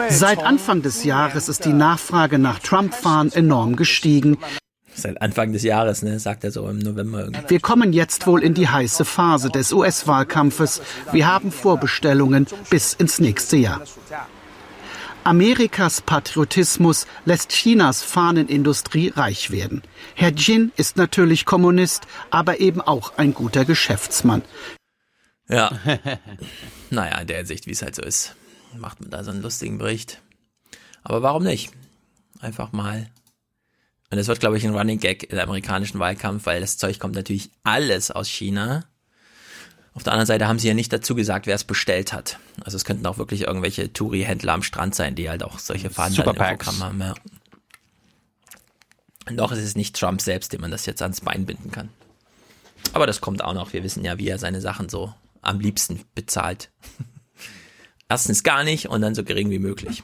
Seit 0.10 0.44
Anfang 0.44 0.82
des 0.82 1.04
Jahres 1.04 1.50
ist 1.50 1.66
die 1.66 1.74
Nachfrage 1.74 2.40
nach 2.40 2.60
Trump-Fahnen 2.60 3.32
enorm 3.32 3.76
gestiegen. 3.76 4.40
Seit 4.96 5.22
Anfang 5.22 5.54
des 5.54 5.64
Jahres, 5.64 6.02
ne, 6.02 6.20
sagt 6.20 6.44
er 6.44 6.52
so 6.52 6.68
im 6.68 6.80
November 6.80 7.22
irgendwie. 7.22 7.50
Wir 7.50 7.60
kommen 7.60 7.94
jetzt 7.94 8.28
wohl 8.28 8.44
in 8.44 8.54
die 8.54 8.68
heiße 8.68 9.06
Phase 9.06 9.50
des 9.50 9.72
US-Wahlkampfes. 9.72 10.82
Wir 11.12 11.28
haben 11.28 11.52
Vorbestellungen 11.52 12.48
bis 12.70 12.96
ins 12.96 13.20
nächste 13.20 13.58
Jahr. 13.58 13.82
Amerikas 15.24 16.02
Patriotismus 16.02 17.06
lässt 17.26 17.52
Chinas 17.52 18.02
Fahnenindustrie 18.02 19.10
reich 19.16 19.52
werden. 19.52 19.84
Herr 20.16 20.32
Jin 20.32 20.72
ist 20.76 20.98
natürlich 20.98 21.46
Kommunist, 21.46 22.08
aber 22.32 22.60
eben 22.60 22.82
auch 22.82 23.18
ein 23.18 23.34
guter 23.34 23.64
Geschäftsmann. 23.64 24.42
Ja. 25.50 25.72
naja, 26.90 27.18
in 27.20 27.28
der 27.28 27.38
Hinsicht, 27.38 27.66
wie 27.66 27.72
es 27.72 27.82
halt 27.82 27.96
so 27.96 28.02
ist, 28.02 28.36
macht 28.78 29.02
man 29.02 29.10
da 29.10 29.24
so 29.24 29.32
einen 29.32 29.42
lustigen 29.42 29.78
Bericht. 29.78 30.22
Aber 31.04 31.24
warum 31.24 31.44
nicht? 31.44 31.72
Einfach 32.40 32.72
mal. 32.72 33.10
Und 34.12 34.18
das 34.18 34.28
wird, 34.28 34.40
glaube 34.40 34.58
ich, 34.58 34.66
ein 34.66 34.76
Running 34.76 35.00
Gag 35.00 35.32
im 35.32 35.40
amerikanischen 35.40 36.00
Wahlkampf, 36.00 36.46
weil 36.46 36.62
das 36.62 36.78
Zeug 36.78 37.00
kommt 37.00 37.16
natürlich 37.16 37.52
alles 37.64 38.12
aus 38.12 38.28
China. 38.28 38.86
Auf 39.94 40.04
der 40.04 40.14
anderen 40.14 40.28
Seite 40.28 40.48
haben 40.48 40.60
sie 40.60 40.68
ja 40.68 40.74
nicht 40.74 40.94
dazu 40.94 41.16
gesagt, 41.16 41.46
wer 41.46 41.56
es 41.56 41.64
bestellt 41.64 42.14
hat. 42.14 42.40
Also 42.64 42.78
es 42.78 42.86
könnten 42.86 43.06
auch 43.06 43.18
wirklich 43.18 43.42
irgendwelche 43.42 43.92
Touri-Händler 43.92 44.54
am 44.54 44.64
Strand 44.64 44.96
sein, 44.96 45.16
die 45.16 45.30
halt 45.30 45.44
auch 45.44 45.60
solche 45.60 45.90
Fahnen 45.90 46.16
dann 46.16 46.28
im. 46.28 46.36
Programm 46.36 46.84
haben. 46.84 47.02
Ja. 47.02 47.16
Noch 49.32 49.52
ist 49.52 49.60
es 49.60 49.76
nicht 49.76 49.96
Trump 49.96 50.22
selbst, 50.22 50.54
dem 50.54 50.62
man 50.62 50.72
das 50.72 50.86
jetzt 50.86 51.02
ans 51.02 51.22
Bein 51.22 51.46
binden 51.46 51.72
kann. 51.72 51.90
Aber 52.94 53.06
das 53.06 53.22
kommt 53.22 53.44
auch 53.44 53.54
noch. 53.54 53.74
Wir 53.74 53.84
wissen 53.84 54.04
ja, 54.04 54.18
wie 54.18 54.28
er 54.28 54.38
seine 54.38 54.62
Sachen 54.62 54.90
so 54.90 55.14
am 55.42 55.60
liebsten 55.60 56.02
bezahlt. 56.16 56.72
Erstens 58.10 58.44
gar 58.44 58.64
nicht 58.64 58.88
und 58.90 59.02
dann 59.02 59.16
so 59.16 59.24
gering 59.24 59.50
wie 59.50 59.60
möglich. 59.60 60.04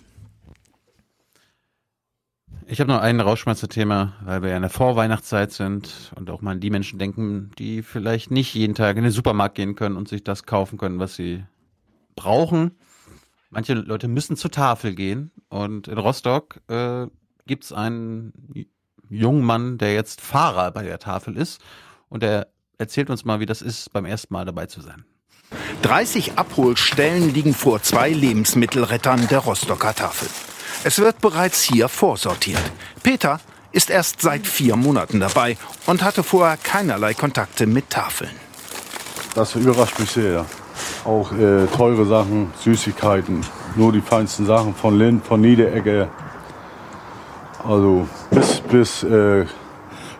Ich 2.67 2.79
habe 2.79 2.91
noch 2.91 2.99
ein 2.99 3.19
Rauschmeißer-Thema, 3.19 4.13
weil 4.23 4.41
wir 4.41 4.49
ja 4.49 4.55
in 4.55 4.63
der 4.63 4.71
Vorweihnachtszeit 4.71 5.51
sind 5.51 6.11
und 6.15 6.31
auch 6.31 6.41
mal 6.41 6.53
an 6.53 6.59
die 6.59 6.71
Menschen 6.71 6.97
denken, 6.97 7.51
die 7.59 7.83
vielleicht 7.83 8.31
nicht 8.31 8.55
jeden 8.55 8.73
Tag 8.73 8.97
in 8.97 9.03
den 9.03 9.11
Supermarkt 9.11 9.55
gehen 9.55 9.75
können 9.75 9.95
und 9.95 10.07
sich 10.07 10.23
das 10.23 10.47
kaufen 10.47 10.79
können, 10.79 10.97
was 10.97 11.15
sie 11.15 11.43
brauchen. 12.15 12.71
Manche 13.51 13.75
Leute 13.75 14.07
müssen 14.07 14.35
zur 14.35 14.49
Tafel 14.49 14.95
gehen 14.95 15.31
und 15.49 15.87
in 15.87 15.99
Rostock 15.99 16.59
äh, 16.67 17.05
gibt 17.45 17.65
es 17.65 17.71
einen 17.71 18.33
jungen 19.09 19.43
Mann, 19.43 19.77
der 19.77 19.93
jetzt 19.93 20.21
Fahrer 20.21 20.71
bei 20.71 20.81
der 20.81 20.97
Tafel 20.97 21.37
ist 21.37 21.61
und 22.09 22.23
der 22.23 22.47
erzählt 22.79 23.11
uns 23.11 23.25
mal, 23.25 23.39
wie 23.39 23.45
das 23.45 23.61
ist, 23.61 23.93
beim 23.93 24.05
ersten 24.05 24.33
Mal 24.33 24.45
dabei 24.45 24.65
zu 24.65 24.81
sein. 24.81 25.05
30 25.81 26.37
Abholstellen 26.37 27.33
liegen 27.33 27.53
vor 27.53 27.81
zwei 27.83 28.09
Lebensmittelrettern 28.09 29.27
der 29.27 29.39
Rostocker 29.39 29.93
Tafel. 29.93 30.27
Es 30.83 30.99
wird 30.99 31.21
bereits 31.21 31.61
hier 31.61 31.89
vorsortiert. 31.89 32.61
Peter 33.03 33.39
ist 33.71 33.89
erst 33.89 34.21
seit 34.21 34.47
vier 34.47 34.75
Monaten 34.75 35.19
dabei 35.19 35.57
und 35.85 36.03
hatte 36.03 36.23
vorher 36.23 36.57
keinerlei 36.57 37.13
Kontakte 37.13 37.67
mit 37.67 37.89
Tafeln. 37.89 38.31
Das 39.35 39.55
überrascht 39.55 39.99
mich 39.99 40.11
sehr. 40.11 40.45
Auch 41.03 41.31
äh, 41.33 41.67
teure 41.67 42.05
Sachen, 42.05 42.53
Süßigkeiten, 42.63 43.45
nur 43.75 43.91
die 43.91 44.01
feinsten 44.01 44.45
Sachen 44.45 44.73
von 44.73 44.97
Lind, 44.97 45.25
von 45.25 45.41
Niederegge. 45.41 46.07
Also 47.63 48.07
bis, 48.31 48.61
bis 48.61 49.03
äh, 49.03 49.45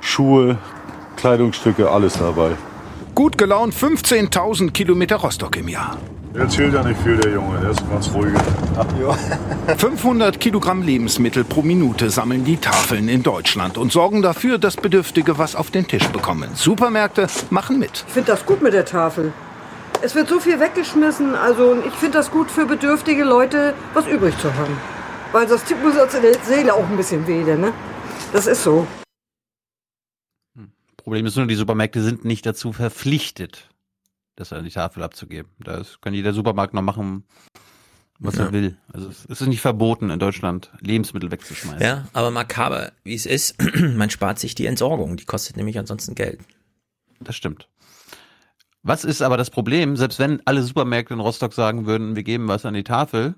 Schuhe, 0.02 0.58
Kleidungsstücke, 1.16 1.90
alles 1.90 2.14
dabei. 2.20 2.52
Gut 3.16 3.38
gelaunt 3.38 3.74
15.000 3.74 4.72
Kilometer 4.72 5.16
Rostock 5.16 5.56
im 5.56 5.70
Jahr. 5.70 5.98
Der 6.34 6.42
erzählt 6.42 6.74
ja 6.74 6.84
nicht 6.84 7.00
viel, 7.02 7.16
der 7.16 7.32
Junge, 7.32 7.62
der 7.62 7.70
ist 7.70 7.80
ein 7.80 7.90
ganz 7.90 8.14
ruhiger. 8.14 8.42
500 9.78 10.38
Kilogramm 10.42 10.82
Lebensmittel 10.82 11.46
pro 11.46 11.62
Minute 11.62 12.10
sammeln 12.10 12.44
die 12.44 12.58
Tafeln 12.58 13.08
in 13.08 13.24
Deutschland 13.24 13.78
und 13.78 13.94
sorgen 13.94 14.22
dafür, 14.22 14.58
dass 14.58 14.76
Bedürftige 14.76 15.38
was 15.38 15.56
auf 15.56 15.72
den 15.72 15.88
Tisch 15.88 16.10
bekommen. 16.10 16.50
Supermärkte 16.56 17.28
machen 17.52 17.80
mit. 17.80 18.04
Ich 18.06 18.14
finde 18.14 18.34
das 18.34 18.46
gut 18.46 18.62
mit 18.62 18.74
der 18.74 18.84
Tafel. 18.84 19.32
Es 20.02 20.14
wird 20.14 20.28
so 20.28 20.42
viel 20.42 20.60
weggeschmissen, 20.60 21.36
also 21.36 21.78
ich 21.88 21.94
finde 21.94 22.18
das 22.18 22.30
gut 22.30 22.52
für 22.52 22.66
bedürftige 22.66 23.24
Leute, 23.24 23.76
was 23.94 24.08
übrig 24.08 24.38
zu 24.40 24.54
haben. 24.54 24.78
Weil 25.32 25.48
das 25.48 25.64
tut 25.64 25.82
mir 25.82 25.94
so 25.94 26.20
der 26.20 26.34
Seele 26.44 26.74
auch 26.74 26.90
ein 26.90 26.98
bisschen 26.98 27.26
weh, 27.26 27.44
ne? 27.44 27.72
Das 28.34 28.46
ist 28.46 28.62
so. 28.62 28.86
Problem 31.06 31.26
ist 31.28 31.36
nur, 31.38 31.46
die 31.46 31.54
Supermärkte 31.56 32.02
sind 32.02 32.26
nicht 32.26 32.46
dazu 32.48 32.74
verpflichtet, 32.74 33.70
das 34.36 34.52
an 34.52 34.64
die 34.66 34.72
Tafel 34.72 35.04
abzugeben. 35.04 35.52
Das 35.60 36.02
kann 36.02 36.16
jeder 36.16 36.34
Supermarkt 36.34 36.74
noch 36.74 36.82
machen, 36.82 37.26
was 38.18 38.38
Ja. 38.38 38.46
er 38.46 38.52
will. 38.54 38.78
Also 38.92 39.10
es 39.10 39.24
ist 39.26 39.42
nicht 39.42 39.62
verboten 39.62 40.10
in 40.10 40.18
Deutschland, 40.18 40.72
Lebensmittel 40.80 41.30
wegzuschmeißen. 41.30 41.80
Ja, 41.80 42.08
aber 42.14 42.32
makaber, 42.32 42.92
wie 43.04 43.14
es 43.14 43.28
ist, 43.28 43.56
man 43.96 44.10
spart 44.10 44.40
sich 44.40 44.56
die 44.56 44.66
Entsorgung. 44.66 45.16
Die 45.16 45.26
kostet 45.26 45.58
nämlich 45.58 45.78
ansonsten 45.78 46.16
Geld. 46.16 46.40
Das 47.20 47.36
stimmt. 47.36 47.70
Was 48.82 49.04
ist 49.04 49.22
aber 49.22 49.38
das 49.38 49.52
Problem, 49.52 49.98
selbst 49.98 50.18
wenn 50.18 50.42
alle 50.46 50.64
Supermärkte 50.64 51.14
in 51.14 51.20
Rostock 51.20 51.54
sagen 51.54 51.86
würden, 51.86 52.16
wir 52.16 52.24
geben 52.24 52.48
was 52.48 52.66
an 52.66 52.74
die 52.74 52.84
Tafel, 52.84 53.36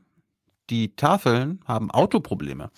die 0.70 0.96
Tafeln 0.96 1.60
haben 1.66 1.92
Autoprobleme. 1.92 2.72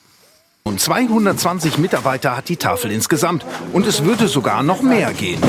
Und 0.69 0.79
220 0.79 1.79
Mitarbeiter 1.79 2.37
hat 2.37 2.47
die 2.47 2.57
Tafel 2.57 2.91
insgesamt. 2.91 3.43
Und 3.73 3.87
es 3.87 4.03
würde 4.03 4.27
sogar 4.27 4.61
noch 4.61 4.83
mehr 4.83 5.13
gehen. 5.13 5.41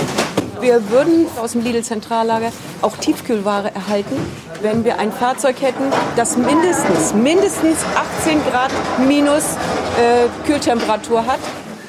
Wir 0.63 0.89
würden 0.89 1.27
aus 1.39 1.53
dem 1.53 1.63
Lidl-Zentrallager 1.63 2.51
auch 2.81 2.97
Tiefkühlware 2.97 3.75
erhalten, 3.75 4.17
wenn 4.63 4.83
wir 4.83 4.99
ein 4.99 5.13
Fahrzeug 5.13 5.61
hätten, 5.61 5.85
das 6.17 6.39
mindestens, 6.39 7.13
mindestens 7.13 7.77
18 8.23 8.43
Grad 8.51 8.71
minus 9.07 9.45
äh, 9.99 10.47
Kühltemperatur 10.47 11.27
hat. 11.27 11.41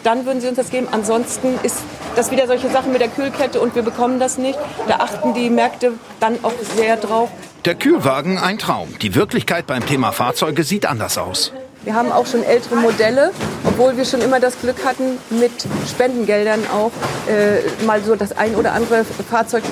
Dann 0.03 0.26
würden 0.26 0.42
sie 0.42 0.50
uns 0.50 0.58
das 0.58 0.69
geben. 0.69 0.90
Ansonsten 0.92 1.58
ist 1.64 1.77
das 2.18 2.32
wieder 2.32 2.48
solche 2.48 2.69
Sachen 2.69 2.92
mit 2.92 3.00
der 3.00 3.08
Kühlkette 3.08 3.61
und 3.61 3.76
wir 3.76 3.84
bekommen 3.84 4.19
das 4.19 4.38
nicht. 4.38 4.60
Da 4.90 4.95
achten 4.95 5.34
die 5.34 5.50
Märkte 5.50 5.93
dann 6.19 6.43
auch 6.43 6.51
sehr 6.76 6.98
drauf. 6.98 7.30
Der 7.64 7.76
Kühlwagen 7.76 8.38
ein 8.38 8.58
Traum. 8.58 8.90
Die 9.01 9.16
Wirklichkeit 9.16 9.68
beim 9.68 9.85
Thema 9.85 10.11
Fahrzeuge 10.11 10.66
sieht 10.66 10.85
anders 10.85 11.18
aus. 11.18 11.53
Wir 11.84 11.95
haben 11.95 12.11
auch 12.11 12.27
schon 12.27 12.43
ältere 12.43 12.76
Modelle, 12.76 13.32
obwohl 13.66 13.98
wir 13.98 14.06
schon 14.06 14.22
immer 14.22 14.40
das 14.40 14.60
Glück 14.61 14.85
hatten, 14.85 15.18
mit 15.32 15.51
Spendengeldern 15.90 16.60
auch 16.72 16.92
äh, 17.27 17.85
mal 17.85 18.03
so 18.03 18.16
das 18.16 18.38
ein 18.38 18.56
oder 18.56 18.74
andere 18.74 19.03
Fahrzeug 19.03 19.64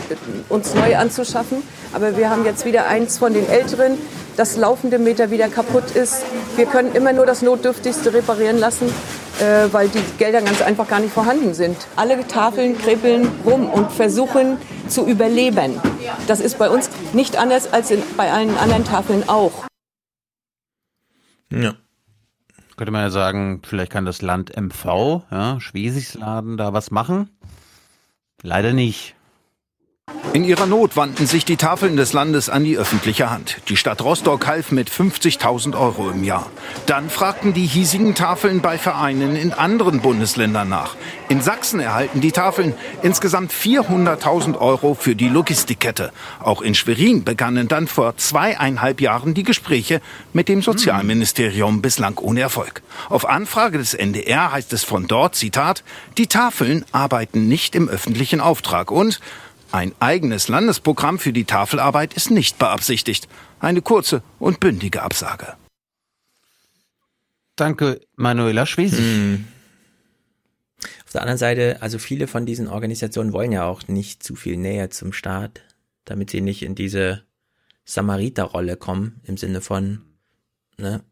uns 0.49 0.73
neu 0.73 0.97
anzuschaffen. 0.97 1.61
Aber 1.93 2.17
wir 2.17 2.31
haben 2.31 2.45
jetzt 2.45 2.65
wieder 2.65 2.87
eins 2.87 3.19
von 3.19 3.33
den 3.33 3.47
älteren, 3.47 3.99
das 4.37 4.57
laufende 4.57 4.97
Meter 4.97 5.29
wieder 5.29 5.49
kaputt 5.49 5.91
ist. 5.91 6.23
Wir 6.55 6.65
können 6.65 6.95
immer 6.95 7.13
nur 7.13 7.27
das 7.27 7.43
Notdürftigste 7.43 8.11
reparieren 8.11 8.57
lassen, 8.57 8.87
äh, 9.39 9.71
weil 9.71 9.89
die 9.89 10.01
Gelder 10.17 10.41
ganz 10.41 10.63
einfach 10.63 10.87
gar 10.87 10.99
nicht 10.99 11.13
vorhanden 11.13 11.53
sind. 11.53 11.77
Alle 11.95 12.27
Tafeln 12.27 12.75
kribbeln 12.75 13.29
rum 13.45 13.69
und 13.69 13.91
versuchen 13.91 14.57
zu 14.87 15.05
überleben. 15.05 15.79
Das 16.25 16.39
ist 16.39 16.57
bei 16.57 16.71
uns 16.71 16.89
nicht 17.13 17.37
anders 17.37 17.71
als 17.71 17.91
in, 17.91 18.01
bei 18.17 18.31
allen 18.31 18.57
anderen 18.57 18.83
Tafeln 18.83 19.29
auch. 19.29 19.51
Ja. 21.51 21.75
Könnte 22.79 22.93
man 22.93 23.01
ja 23.01 23.09
sagen, 23.09 23.59
vielleicht 23.61 23.91
kann 23.91 24.05
das 24.05 24.21
Land 24.21 24.55
MV, 24.55 25.23
ja, 25.31 25.59
Schwesigsladen, 25.59 26.55
da 26.55 26.71
was 26.71 26.91
machen? 26.91 27.29
Leider 28.41 28.71
nicht. 28.71 29.17
In 30.31 30.43
ihrer 30.43 30.67
Not 30.67 30.95
wandten 30.95 31.25
sich 31.25 31.43
die 31.43 31.57
Tafeln 31.57 31.97
des 31.97 32.13
Landes 32.13 32.49
an 32.49 32.63
die 32.63 32.77
öffentliche 32.77 33.31
Hand. 33.31 33.57
Die 33.67 33.75
Stadt 33.75 34.03
Rostock 34.03 34.45
half 34.45 34.71
mit 34.71 34.87
50.000 34.87 35.75
Euro 35.75 36.11
im 36.11 36.23
Jahr. 36.23 36.51
Dann 36.85 37.09
fragten 37.09 37.53
die 37.53 37.65
hiesigen 37.65 38.13
Tafeln 38.13 38.61
bei 38.61 38.77
Vereinen 38.77 39.35
in 39.35 39.53
anderen 39.53 40.01
Bundesländern 40.01 40.69
nach. 40.69 40.95
In 41.29 41.41
Sachsen 41.41 41.79
erhalten 41.79 42.21
die 42.21 42.31
Tafeln 42.31 42.75
insgesamt 43.01 43.51
400.000 43.51 44.55
Euro 44.59 44.93
für 44.93 45.15
die 45.15 45.29
Logistikkette. 45.29 46.11
Auch 46.39 46.61
in 46.61 46.75
Schwerin 46.75 47.23
begannen 47.23 47.67
dann 47.67 47.87
vor 47.87 48.15
zweieinhalb 48.17 49.01
Jahren 49.01 49.33
die 49.33 49.43
Gespräche 49.43 49.99
mit 50.31 50.47
dem 50.47 50.61
Sozialministerium 50.61 51.81
bislang 51.81 52.19
ohne 52.19 52.41
Erfolg. 52.41 52.83
Auf 53.09 53.27
Anfrage 53.27 53.79
des 53.79 53.95
NDR 53.95 54.51
heißt 54.51 54.73
es 54.73 54.83
von 54.83 55.07
dort, 55.07 55.33
Zitat, 55.33 55.83
die 56.19 56.27
Tafeln 56.27 56.85
arbeiten 56.91 57.47
nicht 57.47 57.73
im 57.73 57.89
öffentlichen 57.89 58.41
Auftrag 58.41 58.91
und 58.91 59.19
ein 59.71 59.93
eigenes 59.99 60.47
Landesprogramm 60.47 61.19
für 61.19 61.33
die 61.33 61.45
Tafelarbeit 61.45 62.13
ist 62.13 62.31
nicht 62.31 62.57
beabsichtigt. 62.57 63.27
Eine 63.59 63.81
kurze 63.81 64.23
und 64.39 64.59
bündige 64.59 65.03
Absage. 65.03 65.55
Danke, 67.55 68.01
Manuela 68.15 68.65
Schwesig. 68.65 68.99
Hm. 68.99 69.47
Auf 71.05 71.11
der 71.11 71.21
anderen 71.21 71.37
Seite, 71.37 71.81
also 71.81 71.99
viele 71.99 72.27
von 72.27 72.45
diesen 72.45 72.67
Organisationen 72.67 73.33
wollen 73.33 73.51
ja 73.51 73.65
auch 73.65 73.87
nicht 73.87 74.23
zu 74.23 74.35
viel 74.35 74.57
näher 74.57 74.91
zum 74.91 75.11
Staat, 75.11 75.61
damit 76.05 76.29
sie 76.29 76.41
nicht 76.41 76.63
in 76.63 76.75
diese 76.75 77.23
Samariterrolle 77.83 78.77
kommen, 78.77 79.19
im 79.23 79.35
Sinne 79.35 79.61
von, 79.61 80.03
ne, 80.77 81.03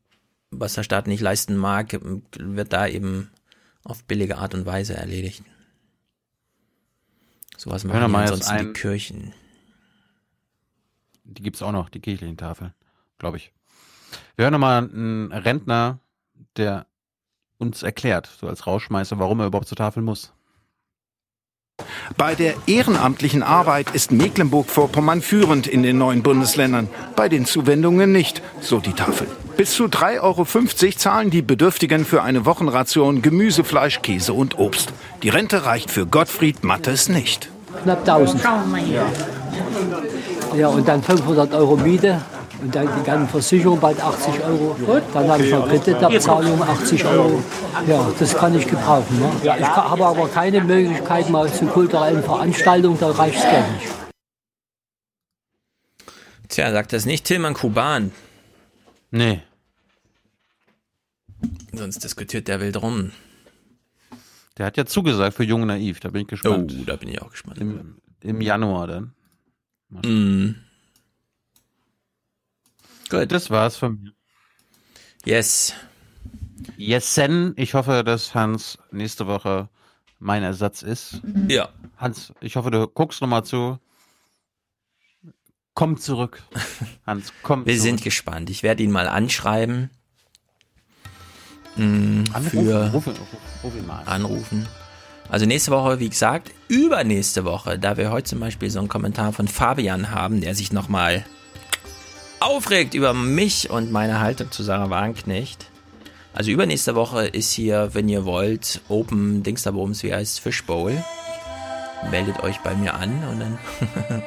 was 0.51 0.75
der 0.75 0.83
Staat 0.83 1.07
nicht 1.07 1.21
leisten 1.21 1.57
mag, 1.57 1.99
wird 2.37 2.73
da 2.73 2.87
eben 2.87 3.31
auf 3.83 4.03
billige 4.03 4.37
Art 4.37 4.53
und 4.53 4.65
Weise 4.65 4.93
erledigt. 4.93 5.43
Sowas 7.57 7.83
machen 7.83 7.99
Hören 7.99 8.11
wir 8.11 8.19
ja 8.19 8.25
mal 8.25 8.29
jetzt 8.29 8.31
ansonsten 8.49 8.55
die 8.57 8.67
ein- 8.69 8.73
Kirchen. 8.73 9.33
Die 11.23 11.41
gibt's 11.43 11.61
auch 11.61 11.71
noch, 11.73 11.89
die 11.89 11.99
kirchlichen 11.99 12.37
Tafeln, 12.37 12.73
glaube 13.19 13.37
ich. 13.37 13.51
Wir 14.35 14.43
hören 14.43 14.53
nochmal 14.53 14.83
einen 14.83 15.31
Rentner, 15.33 15.99
der 16.55 16.85
uns 17.57 17.83
erklärt, 17.83 18.29
so 18.39 18.47
als 18.47 18.65
Rauschmeister, 18.67 19.19
warum 19.19 19.39
er 19.41 19.47
überhaupt 19.47 19.67
zur 19.67 19.75
Tafel 19.77 20.01
muss. 20.03 20.31
Bei 22.15 22.33
der 22.35 22.55
ehrenamtlichen 22.67 23.43
Arbeit 23.43 23.91
ist 23.93 24.11
Mecklenburg-Vorpommern 24.11 25.21
führend 25.21 25.67
in 25.67 25.83
den 25.83 25.97
neuen 25.97 26.23
Bundesländern. 26.23 26.87
Bei 27.15 27.27
den 27.29 27.45
Zuwendungen 27.45 28.11
nicht, 28.11 28.41
so 28.61 28.79
die 28.79 28.93
Tafel. 28.93 29.27
Bis 29.57 29.73
zu 29.73 29.85
3,50 29.85 30.21
Euro 30.21 30.45
zahlen 30.95 31.31
die 31.31 31.41
Bedürftigen 31.41 32.05
für 32.05 32.21
eine 32.21 32.45
Wochenration 32.45 33.23
Gemüse, 33.23 33.63
Fleisch, 33.63 34.03
Käse 34.03 34.33
und 34.33 34.59
Obst. 34.59 34.93
Die 35.23 35.29
Rente 35.29 35.65
reicht 35.65 35.89
für 35.89 36.05
Gottfried 36.05 36.63
Mattes 36.63 37.09
nicht. 37.09 37.49
Knapp 37.81 38.07
1000. 38.07 38.43
Ja. 38.43 39.05
ja, 40.55 40.67
und 40.67 40.87
dann 40.87 41.01
500 41.01 41.55
Euro 41.55 41.75
Miete 41.75 42.21
und 42.61 42.75
dann 42.75 42.87
die 42.99 43.03
ganze 43.03 43.31
Versicherung 43.31 43.79
bald 43.79 43.99
80 43.99 44.43
Euro. 44.43 44.75
Dann 45.11 45.27
habe 45.27 45.43
ich 45.43 45.51
noch 45.51 45.67
Kreditabzahlung 45.67 46.61
80 46.61 47.05
Euro. 47.05 47.43
Ja, 47.87 48.11
das 48.19 48.35
kann 48.35 48.55
ich 48.55 48.67
gebrauchen. 48.67 49.19
Ne? 49.19 49.31
Ich 49.43 49.67
habe 49.67 50.05
aber 50.05 50.27
keine 50.27 50.61
Möglichkeit 50.61 51.31
mal 51.31 51.51
zu 51.51 51.65
kulturellen 51.65 52.21
Veranstaltungen, 52.21 52.99
da 52.99 53.09
reicht 53.09 53.37
das 53.37 53.49
Geld 53.49 53.71
nicht. 53.73 53.87
Tja, 56.49 56.71
sagt 56.71 56.93
das 56.93 57.05
nicht 57.05 57.25
Tilman 57.25 57.55
Kuban. 57.55 58.11
Nee. 59.11 59.41
Sonst 61.73 62.03
diskutiert 62.03 62.47
der 62.47 62.59
wild 62.59 62.81
rum. 62.81 63.11
Der 64.57 64.65
hat 64.65 64.77
ja 64.77 64.85
zugesagt 64.85 65.35
für 65.35 65.43
Jung 65.43 65.65
Naiv, 65.67 65.99
da 65.99 66.09
bin 66.09 66.23
ich 66.23 66.27
gespannt. 66.27 66.75
Oh, 66.79 66.83
da 66.85 66.95
bin 66.95 67.09
ich 67.09 67.21
auch 67.21 67.29
gespannt. 67.31 67.59
Im, 67.59 67.97
im 68.21 68.41
Januar 68.41 68.87
dann. 68.87 69.13
Mm. 69.89 70.55
Gut. 73.09 73.31
Das 73.31 73.49
war's 73.49 73.77
von 73.77 74.01
mir. 74.01 74.13
Yes. 75.25 75.73
Jessen, 76.77 77.53
ich 77.55 77.73
hoffe, 77.73 78.03
dass 78.03 78.33
Hans 78.33 78.79
nächste 78.91 79.27
Woche 79.27 79.69
mein 80.19 80.43
Ersatz 80.43 80.81
ist. 80.81 81.21
Ja. 81.47 81.69
Hans, 81.97 82.33
ich 82.41 82.55
hoffe, 82.55 82.71
du 82.71 82.87
guckst 82.87 83.21
nochmal 83.21 83.45
zu. 83.45 83.79
Komm 85.73 85.97
zurück. 85.97 86.41
Hans, 87.05 87.31
komm 87.43 87.65
Wir 87.65 87.73
zurück. 87.73 87.83
sind 87.83 88.03
gespannt. 88.03 88.49
Ich 88.49 88.63
werde 88.63 88.83
ihn 88.83 88.91
mal 88.91 89.07
anschreiben. 89.07 89.91
Mm, 91.77 92.23
Anrufen, 92.33 92.49
für 92.65 92.91
ruf 92.91 93.07
ihn- 93.07 93.13
ruf- 93.13 93.63
ruf 93.63 93.73
ihn 93.75 93.85
mal 93.87 93.99
an. 93.99 94.07
anrufen. 94.07 94.67
Also 95.29 95.45
nächste 95.45 95.71
Woche, 95.71 95.99
wie 95.99 96.09
gesagt, 96.09 96.51
übernächste 96.69 97.43
Woche, 97.45 97.77
da 97.77 97.97
wir 97.97 98.11
heute 98.11 98.29
zum 98.29 98.39
Beispiel 98.39 98.69
so 98.69 98.79
einen 98.79 98.87
Kommentar 98.87 99.33
von 99.33 99.47
Fabian 99.47 100.11
haben, 100.11 100.39
der 100.41 100.55
sich 100.55 100.71
nochmal 100.71 101.25
aufregt 102.39 102.93
über 102.93 103.13
mich 103.13 103.69
und 103.69 103.91
meine 103.91 104.19
Haltung 104.19 104.51
zu 104.51 104.63
Sarah 104.63 104.89
Wagenknecht. 104.89 105.65
Also 106.33 106.51
übernächste 106.51 106.95
Woche 106.95 107.25
ist 107.27 107.51
hier, 107.51 107.89
wenn 107.93 108.07
ihr 108.07 108.23
wollt, 108.25 108.81
Open 108.89 109.43
Dings 109.43 109.63
da 109.63 109.71
Bums, 109.71 110.03
wie 110.03 110.13
heißt 110.13 110.39
Fishbowl. 110.39 111.03
Meldet 112.11 112.41
euch 112.43 112.59
bei 112.59 112.75
mir 112.75 112.93
an 112.93 113.23
und 113.29 113.39
dann 113.39 113.57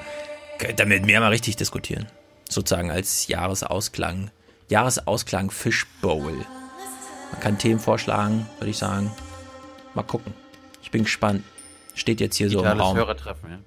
könnt 0.59 0.81
ihr 0.81 0.87
mit 0.87 1.07
mir 1.07 1.21
mal 1.21 1.29
richtig 1.29 1.57
diskutieren. 1.57 2.07
Sozusagen 2.49 2.91
als 2.91 3.29
Jahresausklang. 3.29 4.31
Jahresausklang 4.69 5.51
Fishbowl. 5.53 6.45
Man 7.33 7.41
kann 7.41 7.59
Themen 7.59 7.81
vorschlagen, 7.81 8.47
würde 8.59 8.71
ich 8.71 8.79
sagen. 8.79 9.11
Mal 9.95 10.03
gucken. 10.03 10.35
Ich 10.83 10.91
bin 10.91 11.05
gespannt. 11.05 11.45
Steht 11.95 12.21
jetzt 12.21 12.37
hier 12.37 12.49
so 12.49 12.59
im 12.59 12.65
Digitales 12.65 12.83
Raum. 12.83 12.97
Hörertreffen, 12.97 13.51
ja. 13.51 13.59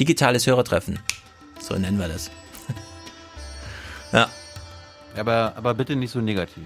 Digitales 0.00 0.46
Hörertreffen. 0.46 0.98
So 1.60 1.74
nennen 1.74 1.98
wir 1.98 2.08
das. 2.08 2.30
ja. 4.12 4.28
Aber, 5.16 5.52
aber 5.56 5.74
bitte 5.74 5.96
nicht 5.96 6.10
so 6.10 6.20
negativ. 6.20 6.64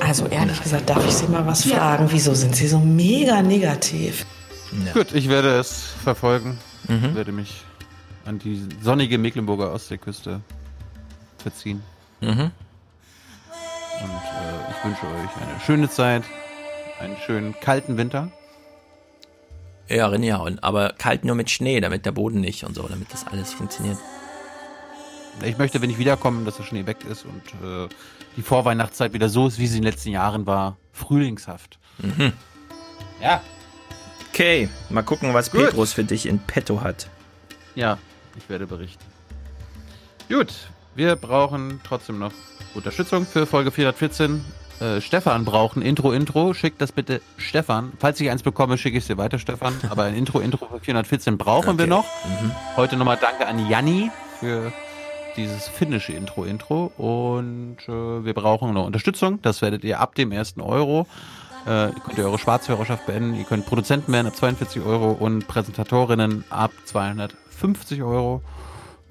Also 0.00 0.26
ehrlich 0.26 0.60
gesagt, 0.62 0.88
darf 0.88 1.04
ich 1.06 1.12
Sie 1.12 1.26
mal 1.26 1.46
was 1.46 1.64
fragen? 1.64 2.06
Wieso 2.10 2.34
sind 2.34 2.56
Sie 2.56 2.66
so 2.66 2.78
mega 2.78 3.42
negativ? 3.42 4.26
Gut, 4.94 5.12
ich 5.12 5.28
werde 5.28 5.58
es 5.58 5.92
verfolgen. 6.02 6.58
Mhm. 6.88 7.14
Werde 7.14 7.32
mich 7.32 7.64
an 8.24 8.38
die 8.38 8.66
sonnige 8.82 9.18
Mecklenburger 9.18 9.72
Ostseeküste 9.72 10.40
verziehen. 11.38 11.82
Mhm. 12.20 12.50
Und 14.02 14.10
äh, 14.10 14.70
ich 14.70 14.84
wünsche 14.84 15.06
euch 15.06 15.42
eine 15.42 15.60
schöne 15.60 15.90
Zeit, 15.90 16.24
einen 17.00 17.16
schönen 17.16 17.58
kalten 17.60 17.96
Winter. 17.96 18.30
Ja, 19.88 20.08
reinhauen. 20.08 20.58
Aber 20.60 20.94
kalt 20.96 21.24
nur 21.24 21.34
mit 21.34 21.50
Schnee, 21.50 21.80
damit 21.80 22.06
der 22.06 22.12
Boden 22.12 22.40
nicht 22.40 22.64
und 22.64 22.74
so, 22.74 22.82
damit 22.88 23.12
das 23.12 23.26
alles 23.26 23.52
funktioniert. 23.52 23.98
Ich 25.44 25.58
möchte, 25.58 25.80
wenn 25.80 25.90
ich 25.90 25.98
wiederkomme, 25.98 26.44
dass 26.44 26.56
der 26.56 26.64
Schnee 26.64 26.86
weg 26.86 27.04
ist 27.10 27.24
und 27.24 27.42
äh, 27.66 27.88
die 28.36 28.42
Vorweihnachtszeit 28.42 29.12
wieder 29.12 29.28
so 29.28 29.46
ist, 29.46 29.58
wie 29.58 29.66
sie 29.66 29.78
in 29.78 29.82
den 29.82 29.92
letzten 29.92 30.10
Jahren 30.10 30.46
war. 30.46 30.76
Frühlingshaft. 30.92 31.78
Mhm. 31.98 32.32
Ja. 33.20 33.42
Okay, 34.30 34.68
mal 34.88 35.02
gucken, 35.02 35.34
was 35.34 35.50
Gut. 35.50 35.66
Petrus 35.66 35.92
für 35.92 36.04
dich 36.04 36.26
in 36.26 36.38
petto 36.38 36.80
hat. 36.80 37.08
Ja, 37.74 37.98
ich 38.36 38.48
werde 38.48 38.66
berichten. 38.66 39.04
Gut, 40.28 40.52
wir 40.94 41.16
brauchen 41.16 41.80
trotzdem 41.84 42.18
noch 42.18 42.32
Unterstützung 42.74 43.26
für 43.26 43.46
Folge 43.46 43.70
414. 43.70 44.44
Äh, 44.80 45.00
Stefan 45.00 45.44
braucht 45.44 45.76
ein 45.76 45.82
Intro-Intro. 45.82 46.54
Schickt 46.54 46.80
das 46.80 46.92
bitte 46.92 47.20
Stefan. 47.36 47.92
Falls 47.98 48.20
ich 48.20 48.30
eins 48.30 48.42
bekomme, 48.42 48.78
schicke 48.78 48.98
ich 48.98 49.04
es 49.04 49.08
dir 49.08 49.18
weiter, 49.18 49.38
Stefan. 49.38 49.74
Aber 49.90 50.04
ein 50.04 50.14
Intro-Intro 50.14 50.66
für 50.66 50.80
414 50.80 51.38
brauchen 51.38 51.78
wir 51.78 51.86
noch. 51.86 52.04
Mhm. 52.24 52.52
Heute 52.76 52.96
nochmal 52.96 53.18
Danke 53.20 53.46
an 53.46 53.68
Janni 53.68 54.10
für 54.40 54.72
dieses 55.36 55.68
finnische 55.68 56.12
Intro-Intro. 56.12 56.92
Und 56.96 57.78
äh, 57.86 58.24
wir 58.24 58.34
brauchen 58.34 58.72
noch 58.74 58.86
Unterstützung. 58.86 59.40
Das 59.42 59.62
werdet 59.62 59.84
ihr 59.84 60.00
ab 60.00 60.14
dem 60.14 60.32
ersten 60.32 60.60
Euro. 60.60 61.06
Äh, 61.66 61.86
ihr 61.86 62.00
könnt 62.04 62.18
ihr 62.18 62.24
eure 62.24 62.38
Schwarzhörerschaft 62.38 63.06
beenden. 63.06 63.34
Ihr 63.36 63.44
könnt 63.44 63.66
Produzenten 63.66 64.12
werden 64.12 64.26
ab 64.26 64.36
42 64.36 64.82
Euro 64.82 65.12
und 65.12 65.46
Präsentatorinnen 65.46 66.44
ab 66.50 66.72
250 66.86 68.02
Euro. 68.02 68.42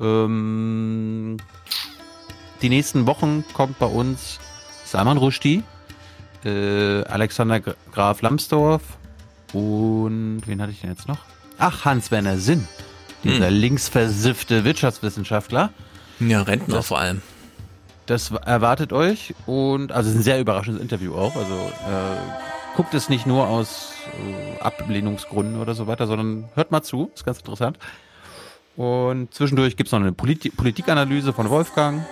Ähm, 0.02 1.38
die 2.62 2.70
nächsten 2.70 3.06
Wochen 3.08 3.44
kommt 3.54 3.80
bei 3.80 3.86
uns 3.86 4.40
Salman 4.86 5.18
Rushdie. 5.18 5.64
äh, 6.44 7.04
Alexander 7.04 7.60
Graf 7.60 8.22
Lambsdorff 8.24 8.82
und 9.54 10.42
wen 10.46 10.60
hatte 10.62 10.72
ich 10.72 10.82
denn 10.82 10.90
jetzt 10.90 11.08
noch? 11.08 11.20
Ach, 11.60 11.86
Hans-Werner 11.86 12.38
Sinn, 12.38 12.68
dieser 13.24 13.48
Hm. 13.50 13.54
linksversiffte 13.54 14.64
Wirtschaftswissenschaftler. 14.64 15.70
Ja, 16.20 16.42
Rentner 16.42 16.76
Das- 16.78 16.88
vor 16.88 17.00
allem. 17.00 17.22
Das 18.08 18.32
erwartet 18.32 18.92
euch 18.92 19.36
und 19.46 19.92
also 19.92 20.10
ein 20.10 20.24
sehr 20.24 20.40
überraschendes 20.40 20.82
Interview 20.82 21.14
auch. 21.14 21.36
Also 21.36 21.54
äh, 21.54 22.76
guckt 22.76 22.94
es 22.96 23.08
nicht 23.08 23.28
nur 23.28 23.48
aus 23.48 23.94
äh, 24.58 24.60
Ablehnungsgründen 24.60 25.62
oder 25.62 25.76
so 25.76 25.86
weiter, 25.86 26.08
sondern 26.08 26.46
hört 26.56 26.72
mal 26.72 26.82
zu, 26.82 27.12
ist 27.14 27.24
ganz 27.24 27.38
interessant. 27.38 27.78
Und 28.76 29.34
zwischendurch 29.34 29.78
gibt 29.78 29.88
es 29.90 29.92
noch 29.92 30.00
eine 30.00 30.12
Politi 30.12 30.50
Politikanalyse 30.50 31.34
von 31.34 31.50
Wolfgang. 31.50 32.04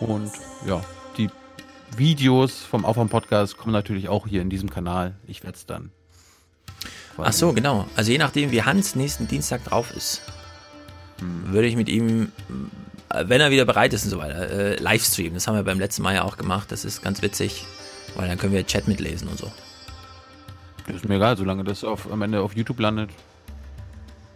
Und 0.00 0.32
ja, 0.66 0.82
die 1.16 1.28
Videos 1.96 2.60
vom 2.62 2.84
Aufwärm 2.84 3.08
Podcast 3.08 3.56
kommen 3.56 3.72
natürlich 3.72 4.08
auch 4.08 4.26
hier 4.26 4.42
in 4.42 4.50
diesem 4.50 4.70
Kanal. 4.70 5.14
Ich 5.26 5.42
werde 5.42 5.56
es 5.56 5.66
dann. 5.66 5.90
Ach 7.18 7.32
so, 7.32 7.52
genau. 7.52 7.86
Also 7.96 8.10
je 8.12 8.18
nachdem, 8.18 8.50
wie 8.50 8.62
Hans 8.62 8.94
nächsten 8.94 9.28
Dienstag 9.28 9.64
drauf 9.64 9.90
ist, 9.94 10.22
Hm. 11.20 11.52
würde 11.52 11.68
ich 11.68 11.76
mit 11.76 11.88
ihm, 11.88 12.32
wenn 13.10 13.40
er 13.40 13.50
wieder 13.50 13.64
bereit 13.64 13.92
ist 13.92 14.04
und 14.04 14.10
so 14.10 14.18
weiter, 14.18 14.50
äh, 14.50 14.76
Livestreamen. 14.76 15.34
Das 15.34 15.46
haben 15.46 15.54
wir 15.54 15.62
beim 15.62 15.78
letzten 15.78 16.02
Mal 16.02 16.14
ja 16.14 16.22
auch 16.24 16.36
gemacht. 16.36 16.72
Das 16.72 16.84
ist 16.84 17.02
ganz 17.02 17.22
witzig, 17.22 17.66
weil 18.14 18.28
dann 18.28 18.38
können 18.38 18.52
wir 18.52 18.66
Chat 18.66 18.88
mitlesen 18.88 19.28
und 19.28 19.38
so. 19.38 19.52
Das 20.86 20.96
ist 20.96 21.08
mir 21.08 21.16
egal, 21.16 21.36
solange 21.36 21.62
das 21.64 21.84
auf, 21.84 22.10
am 22.10 22.22
Ende 22.22 22.40
auf 22.40 22.56
YouTube 22.56 22.80
landet. 22.80 23.10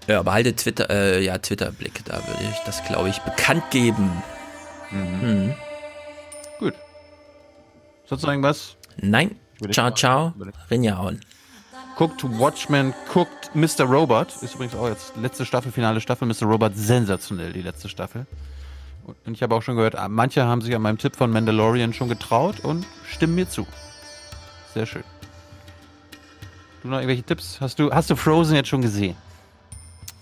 Ja, 0.06 0.22
behalte 0.22 0.54
Twitter, 0.54 0.90
äh, 0.90 1.24
ja, 1.24 1.38
Twitter-Blick. 1.38 2.04
Da 2.04 2.16
würde 2.16 2.42
ich 2.42 2.58
das, 2.66 2.84
glaube 2.84 3.08
ich, 3.08 3.18
bekannt 3.20 3.64
geben. 3.70 4.10
Mhm. 4.94 5.54
Gut. 6.58 6.74
Sonst 8.06 8.22
noch 8.22 8.30
irgendwas? 8.30 8.76
Nein. 8.96 9.36
Ciao, 9.70 9.90
ciao. 9.90 10.32
Rinjahauen. 10.70 11.20
Guckt 11.96 12.24
Watchmen, 12.38 12.92
guckt 13.12 13.54
Mr. 13.54 13.84
Robot. 13.84 14.28
Ist 14.42 14.54
übrigens 14.54 14.74
auch 14.74 14.88
jetzt 14.88 15.16
letzte 15.16 15.44
Staffel, 15.44 15.70
finale 15.70 16.00
Staffel. 16.00 16.26
Mr. 16.26 16.42
Robot 16.46 16.72
sensationell, 16.74 17.52
die 17.52 17.62
letzte 17.62 17.88
Staffel. 17.88 18.26
Und 19.24 19.34
ich 19.34 19.42
habe 19.42 19.54
auch 19.54 19.62
schon 19.62 19.76
gehört, 19.76 19.96
ah, 19.96 20.08
manche 20.08 20.44
haben 20.44 20.60
sich 20.60 20.74
an 20.74 20.82
meinem 20.82 20.98
Tipp 20.98 21.14
von 21.14 21.30
Mandalorian 21.30 21.92
schon 21.92 22.08
getraut 22.08 22.60
und 22.60 22.86
stimmen 23.06 23.34
mir 23.34 23.48
zu. 23.48 23.66
Sehr 24.72 24.86
schön. 24.86 25.04
Du 26.82 26.88
noch 26.88 26.96
irgendwelche 26.98 27.22
Tipps? 27.22 27.60
Hast 27.60 27.78
du, 27.78 27.92
hast 27.92 28.10
du 28.10 28.16
Frozen 28.16 28.56
jetzt 28.56 28.68
schon 28.68 28.82
gesehen? 28.82 29.16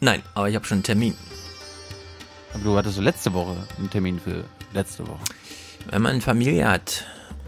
Nein, 0.01 0.23
aber 0.35 0.49
ich 0.49 0.57
habe 0.57 0.65
schon 0.67 0.77
einen 0.77 0.85
Termin. 0.85 1.17
Aber 2.53 2.65
du 2.65 2.77
hattest 2.77 2.97
so 2.97 3.03
letzte 3.03 3.33
Woche 3.33 3.57
einen 3.79 3.89
Termin 3.89 4.21
für 4.21 4.45
letzte 4.75 5.07
Woche. 5.07 5.23
Wenn 5.91 6.03
man 6.03 6.21
Familie 6.21 6.69
hat, 6.69 7.05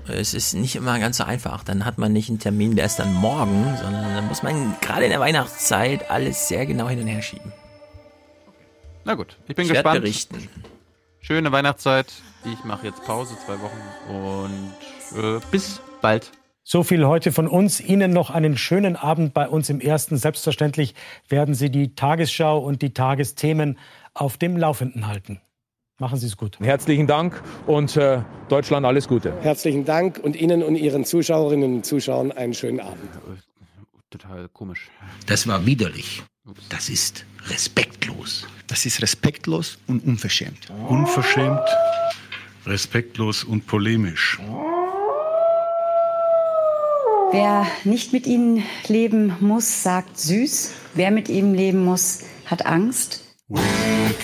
es 0.09 0.35
ist 0.35 0.55
nicht 0.55 0.77
immer 0.77 0.99
ganz 0.99 1.17
so 1.19 1.25
einfach. 1.25 1.65
Dann 1.65 1.85
hat 1.85 1.99
man 1.99 2.13
nicht 2.13 2.29
einen 2.29 2.39
Termin, 2.39 2.77
der 2.77 2.87
ist 2.87 2.99
dann 2.99 3.15
morgen, 3.15 3.77
sondern 3.81 4.15
dann 4.15 4.27
muss 4.29 4.43
man 4.43 4.77
gerade 4.81 5.05
in 5.05 5.11
der 5.11 5.21
Weihnachtszeit 5.21 6.11
alles 6.11 6.49
sehr 6.49 6.67
genau 6.67 6.89
hin 6.89 7.01
und 7.01 7.07
her 7.07 7.23
schieben. 7.23 7.53
Na 9.05 9.15
gut, 9.15 9.39
ich 9.49 9.55
bin 9.55 9.67
Ich 9.67 9.73
gespannt. 9.73 10.01
berichten. 10.01 10.49
Schöne 11.21 11.53
Weihnachtszeit. 11.53 12.13
Ich 12.45 12.65
mache 12.65 12.87
jetzt 12.87 13.03
Pause, 13.05 13.35
zwei 13.45 13.57
Wochen. 13.61 14.15
Und 15.15 15.19
äh, 15.19 15.41
bis 15.51 15.81
bald. 16.03 16.33
So 16.63 16.83
viel 16.83 17.07
heute 17.07 17.33
von 17.33 17.47
uns. 17.47 17.81
Ihnen 17.81 18.13
noch 18.13 18.31
einen 18.31 18.57
schönen 18.57 18.97
Abend 18.97 19.35
bei 19.35 19.49
uns 19.49 19.69
im 19.71 19.81
Ersten. 19.81 20.17
Selbstverständlich 20.17 20.95
werden 21.29 21.55
Sie 21.55 21.71
die 21.71 21.95
Tagesschau 21.95 22.59
und 22.59 22.83
die 22.83 22.93
Tagesthemen 22.95 23.79
auf 24.15 24.37
dem 24.39 24.57
Laufenden 24.57 25.07
halten. 25.07 25.41
Machen 26.01 26.19
Sie 26.19 26.27
es 26.27 26.37
gut. 26.37 26.59
Herzlichen 26.59 27.07
Dank 27.07 27.41
und 27.69 27.97
äh, 27.97 28.23
Deutschland 28.49 28.85
alles 28.85 29.07
Gute. 29.07 29.33
Herzlichen 29.43 29.85
Dank 29.85 30.19
und 30.19 30.35
Ihnen 30.35 30.65
und 30.65 30.75
Ihren 30.75 31.05
Zuschauerinnen 31.05 31.77
und 31.77 31.87
Zuschauern 31.87 32.33
einen 32.33 32.53
schönen 32.53 32.81
Abend. 32.81 33.09
Total 34.11 34.49
komisch. 34.49 34.91
Das 35.27 35.47
war 35.47 35.65
widerlich. 35.67 36.25
Das 36.69 36.89
ist 36.89 37.25
respektlos. 37.47 38.45
Das 38.67 38.87
ist 38.87 39.03
respektlos 39.03 39.79
und 39.87 40.05
unverschämt. 40.05 40.69
Unverschämt, 40.89 41.63
respektlos 42.67 43.45
und 43.45 43.67
polemisch. 43.69 44.41
Wer 47.31 47.67
nicht 47.85 48.13
mit 48.13 48.27
ihnen 48.27 48.65
leben 48.89 49.37
muss, 49.39 49.85
sagt 49.85 50.19
süß. 50.19 50.73
Wer 50.95 51.13
mit 51.13 51.29
ihm 51.29 51.55
leben 51.55 51.85
muss, 51.85 52.25
hat 52.47 52.67
Angst. 52.67 53.23
We 53.49 53.61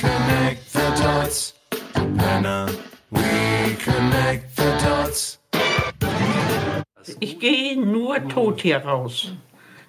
connect 0.01 0.73
the 0.73 1.03
dots. 1.03 1.60
Anna, 1.95 2.67
we 3.11 3.77
connect 3.85 4.57
the 4.57 4.73
dots. 4.85 5.39
Ich 7.19 7.39
gehe 7.39 7.79
nur 7.79 8.29
tot 8.29 8.61
hier 8.63 8.79
raus. 8.79 9.33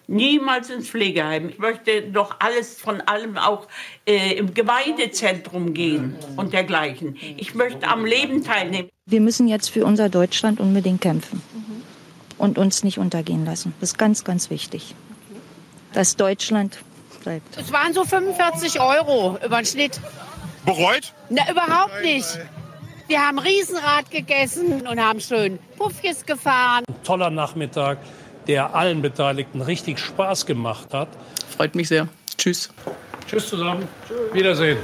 Niemals 0.08 0.70
ins 0.70 0.90
Pflegeheim. 0.90 1.50
Ich 1.50 1.58
möchte 1.58 2.02
doch 2.02 2.36
alles 2.40 2.82
von 2.82 3.00
allem 3.02 3.38
auch 3.38 3.68
äh, 4.06 4.34
im 4.34 4.54
Gemeindezentrum 4.54 5.74
gehen 5.74 6.16
und 6.36 6.52
dergleichen. 6.52 7.16
Ich 7.38 7.56
möchte 7.56 7.88
am 7.88 8.06
Leben 8.06 8.44
teilnehmen. 8.44 8.90
Wir 9.06 9.22
müssen 9.22 9.48
jetzt 9.48 9.70
für 9.70 9.86
unser 9.86 10.10
Deutschland 10.10 10.60
unbedingt 10.60 11.02
kämpfen 11.02 11.42
und 12.38 12.58
uns 12.58 12.84
nicht 12.84 12.98
untergehen 12.98 13.46
lassen. 13.46 13.74
Das 13.80 13.92
ist 13.92 13.98
ganz, 13.98 14.24
ganz 14.24 14.50
wichtig. 14.50 14.96
Dass 15.94 16.18
Deutschland 16.18 16.80
bleibt. 17.24 17.58
Es 17.58 17.72
waren 17.72 17.94
so 17.94 18.04
45 18.04 18.82
Euro 18.82 19.38
über 19.46 19.58
den 19.58 19.66
Schnitt. 19.66 20.00
Bereut? 20.66 21.14
Na, 21.30 21.50
überhaupt 21.50 22.02
nicht. 22.04 22.28
Wir 23.08 23.26
haben 23.26 23.40
Riesenrad 23.40 24.10
gegessen 24.10 24.88
und 24.88 25.00
haben 25.04 25.20
schön 25.20 25.60
Puffjes 25.78 26.26
gefahren. 26.26 26.84
toller 27.04 27.30
Nachmittag, 27.30 27.98
der 28.48 28.74
allen 28.76 29.02
Beteiligten 29.02 29.62
richtig 29.62 30.00
Spaß 30.00 30.46
gemacht 30.46 30.94
hat. 30.94 31.10
Freut 31.58 31.76
mich 31.76 31.88
sehr. 31.90 32.08
Tschüss. 32.38 32.70
Tschüss 33.28 33.50
zusammen. 33.50 33.88
Wiedersehen. 34.34 34.78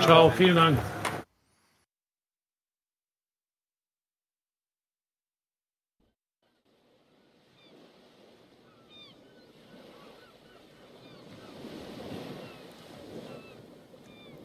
Ciao, 0.00 0.30
vielen 0.36 0.56
Dank. 0.56 0.78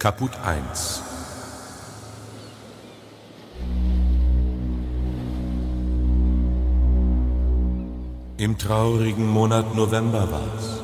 Kaput 0.08 0.32
1 0.42 1.02
Im 8.38 8.58
traurigen 8.58 9.27
Monat 9.27 9.76
November 9.76 10.32
war's. 10.32 10.80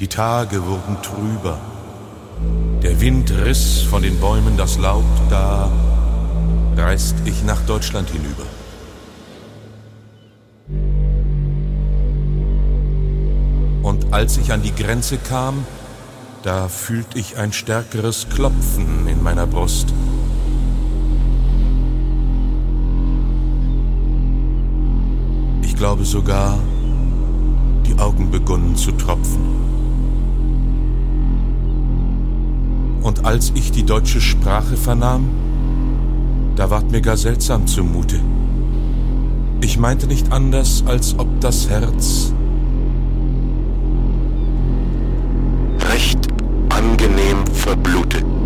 Die 0.00 0.08
Tage 0.08 0.64
wurden 0.64 0.96
trüber. 1.02 1.58
Der 2.82 2.98
Wind 3.02 3.30
riss 3.44 3.82
von 3.82 4.00
den 4.00 4.18
Bäumen 4.18 4.56
das 4.56 4.78
Laub, 4.78 5.04
da 5.28 5.70
reist 6.74 7.16
ich 7.26 7.44
nach 7.44 7.60
Deutschland 7.66 8.08
hinüber. 8.08 8.46
Und 13.82 14.12
als 14.12 14.36
ich 14.36 14.52
an 14.52 14.62
die 14.62 14.74
Grenze 14.74 15.16
kam, 15.16 15.64
da 16.42 16.68
fühlt 16.68 17.14
ich 17.14 17.36
ein 17.36 17.52
stärkeres 17.52 18.28
Klopfen 18.28 19.06
in 19.08 19.22
meiner 19.22 19.46
Brust. 19.46 19.92
Ich 25.62 25.76
glaube 25.76 26.04
sogar, 26.04 26.58
die 27.86 27.98
Augen 27.98 28.30
begonnen 28.30 28.76
zu 28.76 28.92
tropfen. 28.92 29.60
Und 33.02 33.24
als 33.24 33.52
ich 33.54 33.72
die 33.72 33.84
deutsche 33.84 34.20
Sprache 34.20 34.76
vernahm, 34.76 35.30
da 36.56 36.68
ward 36.68 36.90
mir 36.90 37.00
gar 37.00 37.16
seltsam 37.16 37.66
zumute. 37.66 38.20
Ich 39.62 39.78
meinte 39.78 40.06
nicht 40.06 40.32
anders, 40.32 40.84
als 40.86 41.18
ob 41.18 41.40
das 41.40 41.68
Herz 41.70 42.34
Recht 46.00 46.28
angenehm 46.70 47.46
verblute. 47.52 48.39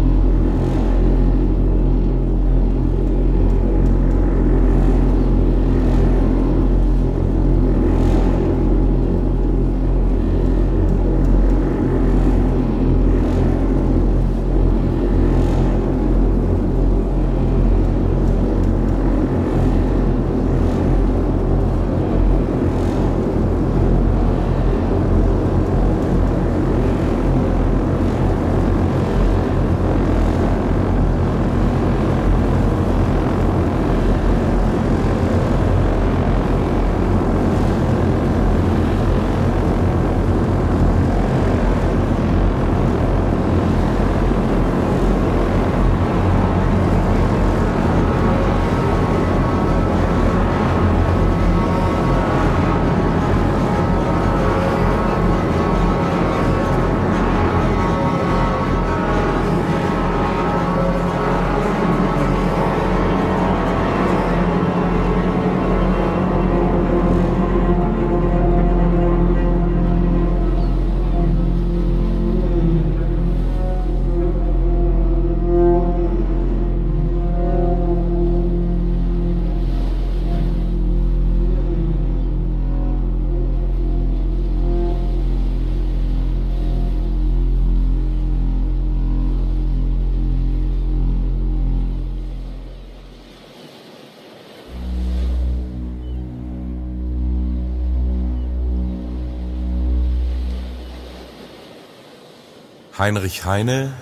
Heinrich 102.96 103.44
Heine, 103.44 103.92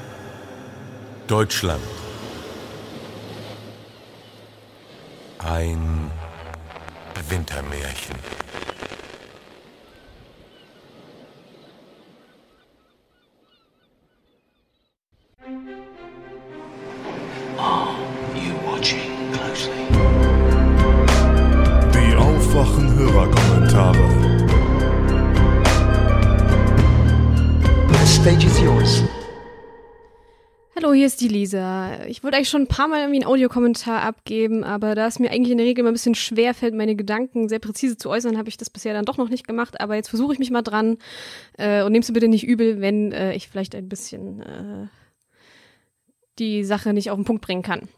Deutschland. 1.27 2.02
Ich 32.13 32.23
wollte 32.23 32.37
eigentlich 32.37 32.51
schon 32.51 32.65
ein 32.65 32.69
paar 32.69 32.89
Mal 32.89 33.01
irgendwie 33.01 33.21
einen 33.21 33.31
Audiokommentar 33.31 34.03
abgeben, 34.03 34.65
aber 34.65 34.95
da 34.95 35.07
es 35.07 35.19
mir 35.19 35.31
eigentlich 35.31 35.53
in 35.53 35.57
der 35.57 35.67
Regel 35.67 35.81
immer 35.81 35.93
ein 35.93 35.95
bisschen 35.95 36.15
schwer 36.15 36.53
fällt, 36.53 36.75
meine 36.75 36.95
Gedanken 36.95 37.49
sehr 37.49 37.59
präzise 37.59 37.97
zu 37.97 38.11
äußern, 38.11 38.37
habe 38.37 38.51
ich 38.51 38.59
das 38.59 38.69
bisher 38.69 38.93
dann 38.93 39.07
doch 39.07 39.17
noch 39.17 39.31
nicht 39.31 39.47
gemacht. 39.47 39.81
Aber 39.81 39.95
jetzt 39.95 40.09
versuche 40.09 40.35
ich 40.35 40.39
mich 40.39 40.51
mal 40.51 40.61
dran 40.61 40.99
äh, 41.57 41.83
und 41.83 41.93
nehmst 41.93 42.11
du 42.11 42.13
bitte 42.13 42.29
nicht 42.29 42.47
übel, 42.47 42.83
wenn 42.83 43.13
äh, 43.13 43.33
ich 43.33 43.49
vielleicht 43.49 43.75
ein 43.75 43.89
bisschen 43.89 44.43
äh, 44.43 44.89
die 46.39 46.65
Sache 46.65 46.93
nicht 46.93 47.11
auf 47.11 47.17
den 47.17 47.25
Punkt 47.25 47.41
bringen 47.41 47.63
kann. 47.63 47.89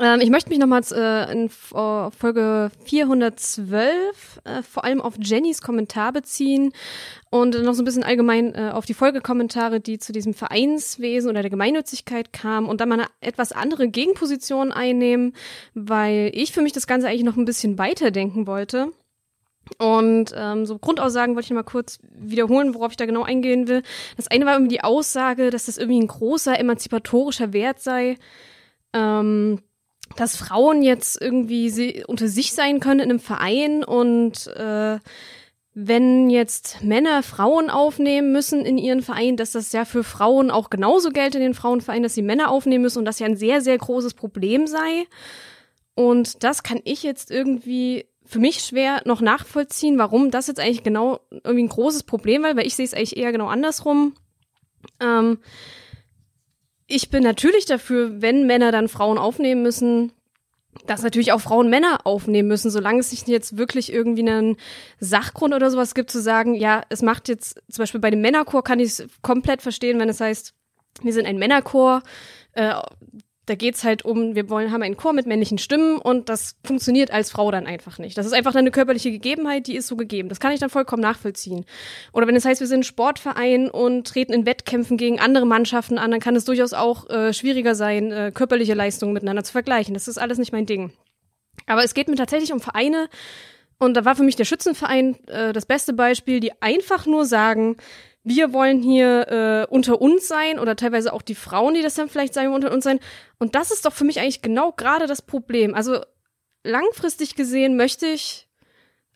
Ähm, 0.00 0.20
ich 0.22 0.30
möchte 0.30 0.48
mich 0.48 0.58
nochmals 0.58 0.92
äh, 0.92 1.30
in 1.30 1.46
äh, 1.46 2.10
Folge 2.10 2.70
412 2.84 4.40
äh, 4.44 4.62
vor 4.62 4.84
allem 4.84 5.02
auf 5.02 5.14
Jennys 5.20 5.60
Kommentar 5.60 6.12
beziehen 6.12 6.72
und 7.30 7.62
noch 7.62 7.74
so 7.74 7.82
ein 7.82 7.84
bisschen 7.84 8.02
allgemein 8.02 8.54
äh, 8.54 8.70
auf 8.72 8.86
die 8.86 8.94
Folgekommentare, 8.94 9.78
die 9.80 9.98
zu 9.98 10.12
diesem 10.12 10.32
Vereinswesen 10.32 11.28
oder 11.28 11.42
der 11.42 11.50
Gemeinnützigkeit 11.50 12.32
kamen 12.32 12.66
und 12.66 12.80
dann 12.80 12.88
mal 12.88 13.00
eine 13.00 13.08
etwas 13.20 13.52
andere 13.52 13.88
Gegenposition 13.88 14.72
einnehmen, 14.72 15.34
weil 15.74 16.30
ich 16.32 16.52
für 16.52 16.62
mich 16.62 16.72
das 16.72 16.86
Ganze 16.86 17.08
eigentlich 17.08 17.24
noch 17.24 17.36
ein 17.36 17.44
bisschen 17.44 17.76
weiterdenken 17.76 18.46
wollte. 18.46 18.92
Und 19.78 20.32
ähm, 20.34 20.64
so 20.64 20.78
Grundaussagen 20.78 21.34
wollte 21.34 21.46
ich 21.46 21.52
mal 21.52 21.62
kurz 21.62 21.98
wiederholen, 22.10 22.74
worauf 22.74 22.92
ich 22.92 22.96
da 22.96 23.04
genau 23.04 23.22
eingehen 23.22 23.68
will. 23.68 23.82
Das 24.16 24.28
eine 24.28 24.46
war 24.46 24.54
irgendwie 24.54 24.76
die 24.76 24.82
Aussage, 24.82 25.50
dass 25.50 25.66
das 25.66 25.76
irgendwie 25.76 26.00
ein 26.00 26.08
großer 26.08 26.58
emanzipatorischer 26.58 27.52
Wert 27.52 27.80
sei. 27.80 28.16
Ähm, 28.94 29.60
dass 30.16 30.36
Frauen 30.36 30.82
jetzt 30.82 31.20
irgendwie 31.20 32.04
unter 32.06 32.28
sich 32.28 32.52
sein 32.52 32.80
können 32.80 33.00
in 33.00 33.10
einem 33.10 33.20
Verein 33.20 33.84
und 33.84 34.46
äh, 34.48 34.98
wenn 35.72 36.30
jetzt 36.30 36.82
Männer 36.82 37.22
Frauen 37.22 37.70
aufnehmen 37.70 38.32
müssen 38.32 38.66
in 38.66 38.76
ihren 38.76 39.02
Verein, 39.02 39.36
dass 39.36 39.52
das 39.52 39.72
ja 39.72 39.84
für 39.84 40.02
Frauen 40.02 40.50
auch 40.50 40.68
genauso 40.68 41.10
gilt 41.10 41.34
in 41.36 41.40
den 41.40 41.54
Frauenvereinen, 41.54 42.02
dass 42.02 42.14
sie 42.14 42.22
Männer 42.22 42.50
aufnehmen 42.50 42.82
müssen 42.82 42.98
und 42.98 43.04
das 43.04 43.20
ja 43.20 43.26
ein 43.26 43.36
sehr, 43.36 43.60
sehr 43.60 43.78
großes 43.78 44.14
Problem 44.14 44.66
sei. 44.66 45.06
Und 45.94 46.42
das 46.42 46.62
kann 46.62 46.80
ich 46.84 47.02
jetzt 47.02 47.30
irgendwie 47.30 48.06
für 48.24 48.40
mich 48.40 48.60
schwer 48.60 49.02
noch 49.04 49.20
nachvollziehen, 49.20 49.98
warum 49.98 50.30
das 50.30 50.48
jetzt 50.48 50.60
eigentlich 50.60 50.82
genau 50.82 51.20
irgendwie 51.30 51.64
ein 51.64 51.68
großes 51.68 52.02
Problem 52.02 52.42
war, 52.42 52.56
weil 52.56 52.66
ich 52.66 52.76
sehe 52.76 52.84
es 52.84 52.94
eigentlich 52.94 53.16
eher 53.16 53.32
genau 53.32 53.46
andersrum. 53.46 54.14
Ähm, 55.00 55.38
ich 56.90 57.10
bin 57.10 57.22
natürlich 57.22 57.66
dafür, 57.66 58.20
wenn 58.20 58.46
Männer 58.46 58.72
dann 58.72 58.88
Frauen 58.88 59.18
aufnehmen 59.18 59.62
müssen, 59.62 60.12
dass 60.86 61.02
natürlich 61.02 61.32
auch 61.32 61.40
Frauen 61.40 61.68
Männer 61.68 62.00
aufnehmen 62.04 62.48
müssen, 62.48 62.70
solange 62.70 63.00
es 63.00 63.10
nicht 63.10 63.28
jetzt 63.28 63.56
wirklich 63.56 63.92
irgendwie 63.92 64.28
einen 64.28 64.56
Sachgrund 64.98 65.54
oder 65.54 65.70
sowas 65.70 65.94
gibt, 65.94 66.10
zu 66.10 66.20
sagen, 66.20 66.54
ja, 66.54 66.82
es 66.88 67.02
macht 67.02 67.28
jetzt, 67.28 67.60
zum 67.70 67.82
Beispiel 67.82 68.00
bei 68.00 68.10
dem 68.10 68.20
Männerchor 68.20 68.62
kann 68.62 68.80
ich 68.80 68.88
es 68.88 69.08
komplett 69.22 69.62
verstehen, 69.62 69.98
wenn 69.98 70.08
es 70.08 70.20
heißt, 70.20 70.54
wir 71.02 71.12
sind 71.12 71.26
ein 71.26 71.38
Männerchor, 71.38 72.02
äh, 72.52 72.74
da 73.50 73.56
geht's 73.56 73.82
halt 73.82 74.04
um, 74.04 74.36
wir 74.36 74.48
wollen, 74.48 74.70
haben 74.70 74.82
einen 74.82 74.96
Chor 74.96 75.12
mit 75.12 75.26
männlichen 75.26 75.58
Stimmen 75.58 75.98
und 75.98 76.28
das 76.28 76.54
funktioniert 76.64 77.10
als 77.10 77.32
Frau 77.32 77.50
dann 77.50 77.66
einfach 77.66 77.98
nicht. 77.98 78.16
Das 78.16 78.24
ist 78.24 78.32
einfach 78.32 78.54
eine 78.54 78.70
körperliche 78.70 79.10
Gegebenheit, 79.10 79.66
die 79.66 79.74
ist 79.74 79.88
so 79.88 79.96
gegeben. 79.96 80.28
Das 80.28 80.38
kann 80.38 80.52
ich 80.52 80.60
dann 80.60 80.70
vollkommen 80.70 81.02
nachvollziehen. 81.02 81.64
Oder 82.12 82.28
wenn 82.28 82.36
es 82.36 82.44
heißt, 82.44 82.60
wir 82.60 82.68
sind 82.68 82.80
ein 82.80 82.84
Sportverein 82.84 83.68
und 83.68 84.06
treten 84.06 84.32
in 84.32 84.46
Wettkämpfen 84.46 84.96
gegen 84.96 85.18
andere 85.18 85.46
Mannschaften 85.46 85.98
an, 85.98 86.12
dann 86.12 86.20
kann 86.20 86.36
es 86.36 86.44
durchaus 86.44 86.72
auch 86.72 87.10
äh, 87.10 87.32
schwieriger 87.32 87.74
sein, 87.74 88.12
äh, 88.12 88.30
körperliche 88.32 88.74
Leistungen 88.74 89.12
miteinander 89.12 89.42
zu 89.42 89.50
vergleichen. 89.50 89.94
Das 89.94 90.06
ist 90.06 90.18
alles 90.18 90.38
nicht 90.38 90.52
mein 90.52 90.66
Ding. 90.66 90.92
Aber 91.66 91.82
es 91.82 91.94
geht 91.94 92.06
mir 92.06 92.16
tatsächlich 92.16 92.52
um 92.52 92.60
Vereine, 92.60 93.08
und 93.82 93.94
da 93.94 94.04
war 94.04 94.14
für 94.14 94.22
mich 94.22 94.36
der 94.36 94.44
Schützenverein 94.44 95.16
äh, 95.26 95.54
das 95.54 95.64
beste 95.64 95.94
Beispiel, 95.94 96.38
die 96.38 96.52
einfach 96.60 97.06
nur 97.06 97.24
sagen, 97.24 97.78
wir 98.22 98.52
wollen 98.52 98.82
hier 98.82 99.28
äh, 99.28 99.72
unter 99.72 100.00
uns 100.00 100.28
sein 100.28 100.58
oder 100.58 100.76
teilweise 100.76 101.12
auch 101.12 101.22
die 101.22 101.34
Frauen, 101.34 101.74
die 101.74 101.82
das 101.82 101.94
dann 101.94 102.08
vielleicht 102.08 102.34
sagen, 102.34 102.52
unter 102.52 102.72
uns 102.72 102.84
sein. 102.84 103.00
Und 103.38 103.54
das 103.54 103.70
ist 103.70 103.86
doch 103.86 103.92
für 103.92 104.04
mich 104.04 104.20
eigentlich 104.20 104.42
genau 104.42 104.72
gerade 104.72 105.06
das 105.06 105.22
Problem. 105.22 105.74
Also 105.74 106.00
langfristig 106.62 107.34
gesehen 107.34 107.76
möchte 107.76 108.06
ich 108.06 108.46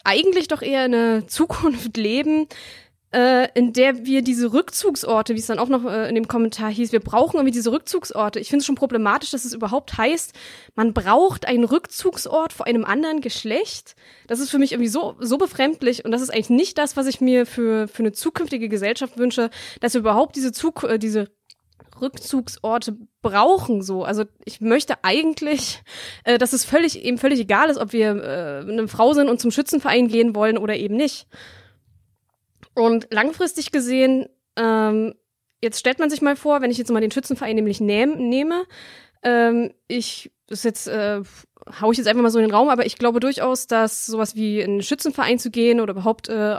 eigentlich 0.05 0.49
doch 0.49 0.63
eher 0.63 0.87
in 0.87 0.95
einer 0.95 1.27
Zukunft 1.29 1.97
leben, 1.97 2.47
äh, 3.15 3.49
in 3.55 3.73
der 3.73 4.05
wir 4.05 4.23
diese 4.23 4.53
Rückzugsorte, 4.53 5.35
wie 5.35 5.39
es 5.39 5.47
dann 5.47 5.61
auch 5.61 5.69
noch 5.69 5.85
äh, 5.85 6.09
in 6.09 6.17
dem 6.17 6.27
Kommentar 6.27 6.71
hieß, 6.71 6.91
wir 6.91 6.99
brauchen 6.99 7.37
irgendwie 7.37 7.53
diese 7.53 7.71
Rückzugsorte. 7.71 8.41
Ich 8.41 8.49
finde 8.49 8.63
es 8.63 8.67
schon 8.67 8.75
problematisch, 8.75 9.31
dass 9.31 9.45
es 9.45 9.55
überhaupt 9.55 9.97
heißt, 9.97 10.33
man 10.75 10.93
braucht 10.93 11.47
einen 11.47 11.63
Rückzugsort 11.63 12.53
vor 12.53 12.67
einem 12.67 12.85
anderen 12.85 13.21
Geschlecht. 13.21 13.95
Das 14.27 14.41
ist 14.41 14.51
für 14.51 14.59
mich 14.59 14.73
irgendwie 14.73 14.89
so, 14.89 15.15
so 15.21 15.39
befremdlich 15.39 16.05
und 16.05 16.11
das 16.11 16.23
ist 16.23 16.31
eigentlich 16.31 16.51
nicht 16.51 16.77
das, 16.77 16.97
was 16.97 17.07
ich 17.07 17.21
mir 17.21 17.47
für, 17.47 17.87
für 17.87 18.03
eine 18.03 18.13
zukünftige 18.13 18.69
Gesellschaft 18.69 19.17
wünsche, 19.17 19.51
dass 19.81 19.95
wir 19.95 20.01
überhaupt 20.01 20.35
diese, 20.35 20.51
Zug 20.51 20.83
äh, 20.83 20.99
diese 20.99 21.31
Rückzugsorte 22.01 22.97
brauchen 23.23 23.81
so. 23.81 24.03
Also 24.03 24.25
ich 24.45 24.61
möchte 24.61 25.05
eigentlich, 25.05 25.83
äh, 26.25 26.37
dass 26.37 26.53
es 26.53 26.65
völlig 26.65 27.05
eben 27.05 27.19
völlig 27.19 27.39
egal 27.39 27.71
ist, 27.71 27.79
ob 27.79 27.93
wir 27.93 28.17
äh, 28.17 28.69
eine 28.69 28.89
Frau 28.89 29.13
sind 29.13 29.29
und 29.29 29.41
zum 29.41 29.53
Schützenverein 29.53 30.09
gehen 30.09 30.35
wollen 30.35 30.59
oder 30.59 30.75
eben 30.75 30.97
nicht. 30.97 31.29
Und 32.75 33.07
langfristig 33.11 33.73
gesehen, 33.73 34.29
ähm, 34.57 35.15
jetzt 35.63 35.79
stellt 35.79 35.99
man 35.99 36.11
sich 36.11 36.23
mal 36.23 36.37
vor, 36.37 36.61
wenn 36.61 36.71
ich 36.71 36.79
jetzt 36.79 36.91
mal 36.91 37.01
den 37.01 37.11
Schützenverein 37.11 37.55
nämlich 37.55 37.81
nehm, 37.81 38.29
nehme, 38.29 38.65
ähm, 39.23 39.73
ich, 39.89 40.31
das 40.47 40.61
ist 40.61 40.65
jetzt, 40.65 40.89
äh, 40.89 41.23
hau 41.81 41.91
ich 41.91 41.99
jetzt 41.99 42.07
einfach 42.07 42.23
mal 42.23 42.31
so 42.31 42.39
in 42.39 42.47
den 42.47 42.55
Raum, 42.55 42.69
aber 42.69 42.85
ich 42.85 42.99
glaube 42.99 43.21
durchaus, 43.21 43.67
dass 43.67 44.07
sowas 44.07 44.37
wie 44.37 44.61
in 44.61 44.73
einen 44.73 44.83
Schützenverein 44.83 45.39
zu 45.39 45.51
gehen 45.51 45.81
oder 45.81 45.93
überhaupt, 45.93 46.29
äh, 46.29 46.57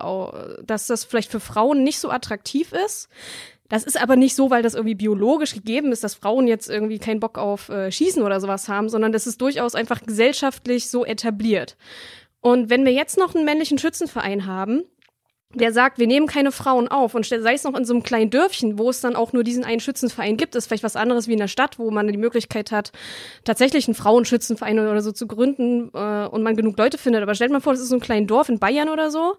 dass 0.64 0.88
das 0.88 1.04
vielleicht 1.04 1.32
für 1.32 1.40
Frauen 1.40 1.84
nicht 1.84 2.00
so 2.00 2.10
attraktiv 2.10 2.74
ist. 2.74 3.08
Das 3.70 3.84
ist 3.84 4.00
aber 4.00 4.16
nicht 4.16 4.36
so, 4.36 4.52
weil 4.52 4.62
das 4.62 4.76
irgendwie 4.76 4.96
biologisch 4.96 5.54
gegeben 5.54 5.92
ist, 5.92 6.04
dass 6.04 6.16
Frauen 6.16 6.48
jetzt 6.48 6.70
irgendwie 6.70 7.00
keinen 7.00 7.20
Bock 7.20 7.38
auf 7.38 7.70
äh, 7.70 7.92
Schießen 7.92 8.22
oder 8.22 8.40
sowas 8.40 8.68
haben, 8.68 8.90
sondern 8.90 9.12
das 9.12 9.26
ist 9.26 9.42
durchaus 9.42 9.74
einfach 9.74 10.04
gesellschaftlich 10.04 10.90
so 10.90 11.04
etabliert. 11.04 11.76
Und 12.42 12.70
wenn 12.70 12.86
wir 12.86 12.92
jetzt 12.92 13.18
noch 13.18 13.34
einen 13.34 13.46
männlichen 13.46 13.80
Schützenverein 13.80 14.46
haben, 14.46 14.84
der 15.56 15.74
sagt, 15.74 15.98
wir 15.98 16.08
nehmen 16.08 16.28
keine 16.28 16.52
Frauen 16.52 16.88
auf 16.88 17.16
und 17.16 17.26
sei 17.26 17.54
es 17.54 17.64
noch 17.64 17.76
in 17.76 17.86
so 17.86 17.94
einem 17.94 18.04
kleinen 18.04 18.30
Dörfchen, 18.30 18.78
wo 18.78 18.90
es 18.90 19.02
dann 19.02 19.16
auch 19.16 19.34
nur 19.34 19.44
diesen 19.44 19.64
einen 19.64 19.80
Schützenverein 19.80 20.38
gibt, 20.38 20.56
ist 20.56 20.68
vielleicht 20.68 20.84
was 20.84 20.96
anderes 20.96 21.28
wie 21.28 21.34
in 21.34 21.40
der 21.40 21.48
Stadt, 21.48 21.80
wo 21.80 21.92
man 21.92 22.08
die 22.08 22.18
Möglichkeit 22.18 22.72
hat, 22.72 22.92
tatsächlich 23.44 23.88
einen 23.88 23.96
Frauenschützenverein 23.96 24.80
oder 24.80 25.02
so 25.02 25.12
zu 25.12 25.28
gründen 25.28 25.90
äh, 25.94 26.28
und 26.28 26.44
man 26.44 26.56
genug 26.56 26.78
Leute 26.78 26.98
findet. 26.98 27.24
Aber 27.24 27.36
stellt 27.36 27.52
mal 27.52 27.62
vor, 27.62 27.74
das 27.74 27.82
ist 27.82 27.90
so 27.90 27.96
ein 27.96 28.02
kleines 28.02 28.28
Dorf 28.28 28.50
in 28.50 28.60
Bayern 28.60 28.90
oder 28.90 29.12
so. 29.12 29.38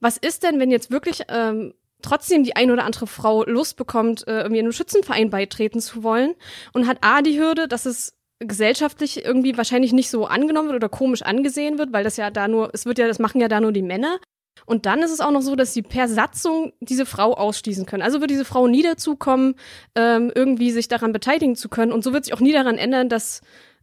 Was 0.00 0.16
ist 0.16 0.42
denn, 0.42 0.58
wenn 0.58 0.70
jetzt 0.70 0.90
wirklich 0.90 1.22
ähm, 1.28 1.74
trotzdem 2.02 2.42
die 2.44 2.56
ein 2.56 2.70
oder 2.70 2.84
andere 2.84 3.06
Frau 3.06 3.44
Lust 3.44 3.76
bekommt, 3.76 4.26
äh, 4.26 4.40
irgendwie 4.42 4.60
einem 4.60 4.72
Schützenverein 4.72 5.30
beitreten 5.30 5.80
zu 5.80 6.02
wollen 6.02 6.34
und 6.72 6.86
hat 6.86 6.98
A 7.00 7.22
die 7.22 7.38
Hürde, 7.38 7.68
dass 7.68 7.86
es 7.86 8.14
gesellschaftlich 8.40 9.24
irgendwie 9.24 9.56
wahrscheinlich 9.56 9.92
nicht 9.92 10.10
so 10.10 10.26
angenommen 10.26 10.68
wird 10.68 10.76
oder 10.76 10.88
komisch 10.88 11.22
angesehen 11.22 11.78
wird, 11.78 11.92
weil 11.92 12.04
das 12.04 12.16
ja 12.16 12.30
da 12.30 12.48
nur, 12.48 12.70
es 12.72 12.86
wird 12.86 12.98
ja, 12.98 13.06
das 13.06 13.18
machen 13.18 13.40
ja 13.40 13.48
da 13.48 13.60
nur 13.60 13.72
die 13.72 13.82
Männer. 13.82 14.18
Und 14.66 14.86
dann 14.86 15.02
ist 15.02 15.10
es 15.10 15.20
auch 15.20 15.30
noch 15.30 15.42
so, 15.42 15.56
dass 15.56 15.74
sie 15.74 15.82
per 15.82 16.08
Satzung 16.08 16.72
diese 16.80 17.06
Frau 17.06 17.34
ausschließen 17.34 17.86
können. 17.86 18.02
Also 18.02 18.20
wird 18.20 18.30
diese 18.30 18.44
Frau 18.44 18.68
nie 18.68 18.82
dazu 18.82 19.16
kommen, 19.16 19.54
ähm, 19.94 20.30
irgendwie 20.34 20.70
sich 20.70 20.88
daran 20.88 21.12
beteiligen 21.12 21.56
zu 21.56 21.68
können. 21.68 21.92
Und 21.92 22.04
so 22.04 22.12
wird 22.12 22.24
sich 22.24 22.34
auch 22.34 22.40
nie 22.40 22.52
daran 22.52 22.78
ändern, 22.78 23.08
dass 23.08 23.40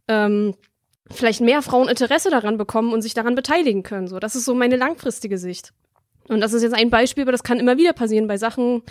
ähm, 0.08 0.54
vielleicht 1.10 1.40
mehr 1.40 1.62
Frauen 1.62 1.88
Interesse 1.88 2.30
daran 2.30 2.56
bekommen 2.56 2.92
und 2.92 3.02
sich 3.02 3.14
daran 3.14 3.34
beteiligen 3.34 3.82
können. 3.82 4.08
So, 4.08 4.18
das 4.18 4.36
ist 4.36 4.44
so 4.44 4.54
meine 4.54 4.76
langfristige 4.76 5.38
Sicht. 5.38 5.72
Und 6.28 6.40
das 6.40 6.52
ist 6.52 6.62
jetzt 6.62 6.74
ein 6.74 6.90
Beispiel, 6.90 7.22
aber 7.22 7.32
das 7.32 7.42
kann 7.42 7.58
immer 7.58 7.76
wieder 7.76 7.92
passieren 7.92 8.28
bei 8.28 8.36
Sachen, 8.36 8.82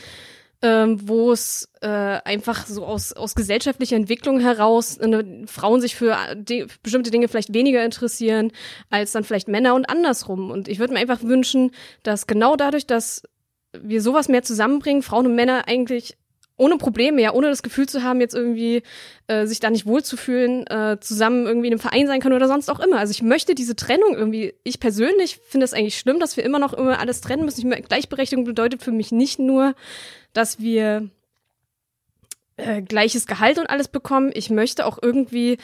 ähm, 0.62 1.08
wo 1.08 1.32
es 1.32 1.70
äh, 1.82 1.88
einfach 1.88 2.66
so 2.66 2.86
aus, 2.86 3.14
aus 3.14 3.36
gesellschaftlicher 3.36 3.96
Entwicklung 3.96 4.40
heraus 4.40 4.98
äh, 4.98 5.46
Frauen 5.48 5.80
sich 5.80 5.96
für 5.96 6.18
die, 6.36 6.66
bestimmte 6.84 7.12
Dinge 7.12 7.28
vielleicht 7.28 7.54
weniger 7.54 7.84
interessieren 7.84 8.52
als 8.90 9.14
dann 9.14 9.24
vielleicht 9.24 9.48
Männer 9.48 9.76
und 9.76 9.90
andersrum. 9.90 10.52
Und 10.52 10.68
ich 10.68 10.80
würde 10.80 10.94
mir 10.94 11.00
einfach 11.00 11.24
wünschen, 11.24 11.72
dass 12.04 12.28
genau 12.28 12.56
dadurch, 12.56 12.86
dass 12.86 13.24
wir 13.72 14.02
sowas 14.02 14.28
mehr 14.28 14.44
zusammenbringen, 14.44 15.04
Frauen 15.04 15.28
und 15.28 15.36
Männer 15.36 15.68
eigentlich 15.68 16.18
ohne 16.60 16.78
Probleme, 16.78 17.22
ja, 17.22 17.34
ohne 17.34 17.48
das 17.48 17.64
Gefühl 17.64 17.88
zu 17.88 18.04
haben, 18.04 18.22
jetzt 18.22 18.36
irgendwie 18.36 18.84
äh, 19.28 19.46
sich 19.46 19.60
da 19.60 19.70
nicht 19.70 19.86
wohlzufühlen, 19.86 20.68
äh, 20.68 20.98
zusammen 21.00 21.46
irgendwie 21.46 21.68
in 21.68 21.74
einem 21.74 21.80
Verein 21.80 22.08
sein 22.08 22.20
können 22.20 22.36
oder 22.36 22.48
sonst 22.48 22.70
auch 22.70 22.80
immer. 22.80 23.00
Also 23.00 23.12
ich 23.12 23.24
möchte 23.24 23.56
diese 23.56 23.76
Trennung 23.76 24.16
irgendwie, 24.16 24.54
ich 24.64 24.80
persönlich 24.80 25.40
finde 25.48 25.66
es 25.66 25.74
eigentlich 25.74 25.98
schlimm, 25.98 26.20
dass 26.20 26.38
wir 26.38 26.44
immer 26.44 26.60
noch 26.60 26.74
immer 26.74 27.00
alles 27.00 27.22
trennen 27.22 27.46
müssen. 27.46 27.72
Ich, 27.72 27.88
Gleichberechtigung 27.88 28.44
bedeutet 28.44 28.84
für 28.84 28.92
mich 28.92 29.12
nicht 29.12 29.40
nur, 29.40 29.74
dass 30.34 30.60
wir 30.60 31.10
äh, 32.58 32.82
gleiches 32.82 33.26
Gehalt 33.26 33.58
und 33.58 33.70
alles 33.70 33.88
bekommen. 33.88 34.32
Ich 34.34 34.50
möchte 34.50 34.86
auch 34.86 35.00
irgendwie 35.02 35.58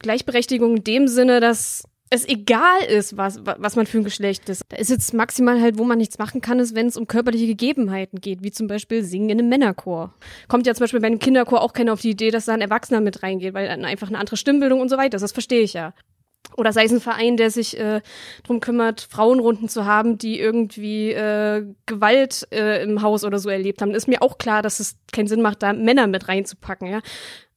Gleichberechtigung 0.00 0.78
in 0.78 0.84
dem 0.84 1.08
Sinne, 1.08 1.40
dass 1.40 1.84
es 2.08 2.28
egal 2.28 2.82
ist, 2.88 3.16
was, 3.16 3.40
was 3.44 3.74
man 3.74 3.86
für 3.86 3.98
ein 3.98 4.04
Geschlecht 4.04 4.48
ist. 4.48 4.62
Da 4.68 4.76
ist 4.76 4.90
jetzt 4.90 5.12
maximal 5.12 5.60
halt, 5.60 5.76
wo 5.76 5.84
man 5.84 5.98
nichts 5.98 6.18
machen 6.18 6.40
kann, 6.40 6.60
ist, 6.60 6.74
wenn 6.74 6.86
es 6.86 6.96
um 6.96 7.06
körperliche 7.06 7.46
Gegebenheiten 7.46 8.20
geht, 8.20 8.42
wie 8.42 8.52
zum 8.52 8.68
Beispiel 8.68 9.02
Singen 9.02 9.30
in 9.30 9.38
einem 9.40 9.48
Männerchor. 9.48 10.14
Kommt 10.46 10.66
ja 10.66 10.74
zum 10.74 10.84
Beispiel 10.84 11.00
bei 11.00 11.08
einem 11.08 11.18
Kinderchor 11.18 11.60
auch 11.62 11.72
keiner 11.72 11.92
auf 11.92 12.00
die 12.00 12.10
Idee, 12.10 12.30
dass 12.30 12.44
da 12.44 12.54
ein 12.54 12.60
Erwachsener 12.60 13.00
mit 13.00 13.22
reingeht, 13.22 13.54
weil 13.54 13.66
dann 13.66 13.84
einfach 13.84 14.08
eine 14.08 14.18
andere 14.18 14.36
Stimmbildung 14.36 14.80
und 14.80 14.88
so 14.88 14.96
weiter 14.96 15.16
ist. 15.16 15.22
Das 15.22 15.32
verstehe 15.32 15.62
ich 15.62 15.72
ja. 15.72 15.94
Oder 16.56 16.72
sei 16.72 16.84
es 16.84 16.92
ein 16.92 17.00
Verein, 17.00 17.36
der 17.36 17.50
sich 17.50 17.78
äh, 17.78 18.00
darum 18.44 18.60
kümmert, 18.60 19.00
Frauenrunden 19.10 19.68
zu 19.68 19.84
haben, 19.84 20.16
die 20.16 20.38
irgendwie 20.38 21.10
äh, 21.10 21.66
Gewalt 21.86 22.46
äh, 22.52 22.82
im 22.84 23.02
Haus 23.02 23.24
oder 23.24 23.38
so 23.38 23.50
erlebt 23.50 23.82
haben. 23.82 23.94
Ist 23.94 24.06
mir 24.06 24.22
auch 24.22 24.38
klar, 24.38 24.62
dass 24.62 24.78
es 24.78 24.96
keinen 25.12 25.26
Sinn 25.26 25.42
macht, 25.42 25.62
da 25.62 25.72
Männer 25.72 26.06
mit 26.06 26.28
reinzupacken, 26.28 26.88
ja. 26.88 27.00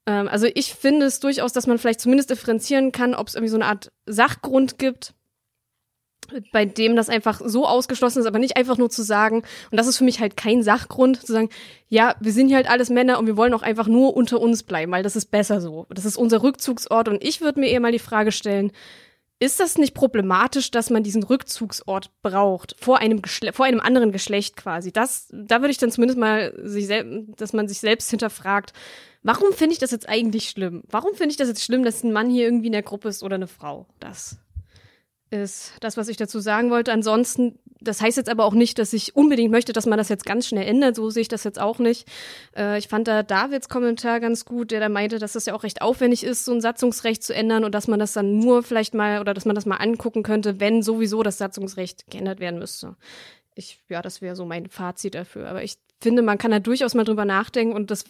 Ähm, 0.09 0.27
also 0.27 0.47
ich 0.55 0.73
finde 0.73 1.05
es 1.05 1.19
durchaus, 1.19 1.53
dass 1.53 1.67
man 1.67 1.77
vielleicht 1.77 2.01
zumindest 2.01 2.31
differenzieren 2.31 2.91
kann, 2.91 3.13
ob 3.13 3.27
es 3.27 3.35
irgendwie 3.35 3.51
so 3.51 3.57
eine 3.57 3.67
Art 3.67 3.91
Sachgrund 4.07 4.79
gibt, 4.79 5.13
bei 6.51 6.65
dem 6.65 6.95
das 6.95 7.09
einfach 7.09 7.41
so 7.43 7.67
ausgeschlossen 7.67 8.19
ist, 8.19 8.25
aber 8.25 8.39
nicht 8.39 8.57
einfach 8.57 8.77
nur 8.77 8.89
zu 8.89 9.03
sagen, 9.03 9.43
und 9.71 9.77
das 9.77 9.87
ist 9.87 9.97
für 9.97 10.03
mich 10.03 10.19
halt 10.19 10.35
kein 10.35 10.63
Sachgrund, 10.63 11.21
zu 11.21 11.31
sagen, 11.33 11.49
ja, 11.89 12.15
wir 12.19 12.31
sind 12.31 12.47
hier 12.47 12.57
halt 12.57 12.69
alles 12.69 12.89
Männer 12.89 13.19
und 13.19 13.27
wir 13.27 13.37
wollen 13.37 13.53
auch 13.53 13.61
einfach 13.61 13.87
nur 13.87 14.15
unter 14.15 14.39
uns 14.39 14.63
bleiben, 14.63 14.91
weil 14.91 15.03
das 15.03 15.15
ist 15.15 15.27
besser 15.27 15.61
so. 15.61 15.85
Das 15.89 16.05
ist 16.05 16.17
unser 16.17 16.41
Rückzugsort 16.41 17.07
und 17.07 17.23
ich 17.23 17.41
würde 17.41 17.59
mir 17.59 17.67
eher 17.67 17.79
mal 17.79 17.91
die 17.91 17.99
Frage 17.99 18.31
stellen, 18.31 18.71
ist 19.39 19.59
das 19.59 19.77
nicht 19.77 19.93
problematisch, 19.93 20.69
dass 20.69 20.89
man 20.89 21.03
diesen 21.03 21.23
Rückzugsort 21.23 22.11
braucht 22.21 22.75
vor 22.79 22.99
einem 22.99 23.21
Geschle 23.21 23.53
vor 23.53 23.65
einem 23.65 23.79
anderen 23.79 24.11
Geschlecht 24.11 24.57
quasi? 24.57 24.91
Das, 24.91 25.27
da 25.31 25.61
würde 25.61 25.71
ich 25.71 25.77
dann 25.77 25.91
zumindest 25.91 26.19
mal 26.19 26.53
sich 26.63 26.87
dass 27.37 27.53
man 27.53 27.67
sich 27.67 27.79
selbst 27.79 28.09
hinterfragt, 28.09 28.73
warum 29.23 29.53
finde 29.53 29.73
ich 29.73 29.79
das 29.79 29.91
jetzt 29.91 30.09
eigentlich 30.09 30.49
schlimm? 30.49 30.83
Warum 30.89 31.13
finde 31.15 31.31
ich 31.31 31.37
das 31.37 31.47
jetzt 31.47 31.63
schlimm, 31.63 31.83
dass 31.83 32.03
ein 32.03 32.11
Mann 32.11 32.29
hier 32.29 32.45
irgendwie 32.45 32.67
in 32.67 32.73
der 32.73 32.83
Gruppe 32.83 33.09
ist 33.09 33.23
oder 33.23 33.35
eine 33.35 33.47
Frau? 33.47 33.85
Das 33.99 34.37
ist 35.31 35.73
das, 35.79 35.97
was 35.97 36.07
ich 36.07 36.17
dazu 36.17 36.39
sagen 36.39 36.71
wollte. 36.71 36.91
Ansonsten, 36.91 37.59
das 37.81 38.01
heißt 38.01 38.17
jetzt 38.17 38.29
aber 38.29 38.45
auch 38.45 38.53
nicht, 38.53 38.79
dass 38.79 38.93
ich 38.93 39.15
unbedingt 39.15 39.51
möchte, 39.51 39.73
dass 39.73 39.85
man 39.85 39.97
das 39.97 40.09
jetzt 40.09 40.25
ganz 40.25 40.47
schnell 40.47 40.67
ändert. 40.67 40.95
So 40.95 41.09
sehe 41.09 41.21
ich 41.21 41.27
das 41.27 41.43
jetzt 41.43 41.59
auch 41.59 41.79
nicht. 41.79 42.07
Äh, 42.55 42.79
ich 42.79 42.87
fand 42.87 43.07
da 43.07 43.21
Davids 43.23 43.69
Kommentar 43.69 44.19
ganz 44.19 44.45
gut, 44.45 44.71
der 44.71 44.79
da 44.79 44.89
meinte, 44.89 45.19
dass 45.19 45.33
das 45.33 45.45
ja 45.45 45.53
auch 45.53 45.63
recht 45.63 45.81
aufwendig 45.81 46.23
ist, 46.23 46.45
so 46.45 46.51
ein 46.51 46.61
Satzungsrecht 46.61 47.23
zu 47.23 47.33
ändern 47.33 47.63
und 47.63 47.75
dass 47.75 47.87
man 47.87 47.99
das 47.99 48.13
dann 48.13 48.39
nur 48.39 48.63
vielleicht 48.63 48.93
mal 48.93 49.21
oder 49.21 49.33
dass 49.33 49.45
man 49.45 49.55
das 49.55 49.65
mal 49.65 49.77
angucken 49.77 50.23
könnte, 50.23 50.59
wenn 50.59 50.81
sowieso 50.81 51.21
das 51.21 51.37
Satzungsrecht 51.37 52.09
geändert 52.09 52.39
werden 52.39 52.59
müsste. 52.59 52.95
Ich, 53.53 53.79
ja, 53.89 54.01
das 54.01 54.21
wäre 54.21 54.35
so 54.35 54.45
mein 54.45 54.69
Fazit 54.69 55.15
dafür. 55.15 55.47
Aber 55.47 55.63
ich 55.63 55.77
finde, 56.01 56.21
man 56.21 56.37
kann 56.37 56.51
da 56.51 56.59
durchaus 56.59 56.95
mal 56.95 57.03
drüber 57.03 57.25
nachdenken 57.25 57.73
und 57.73 57.91
das 57.91 58.05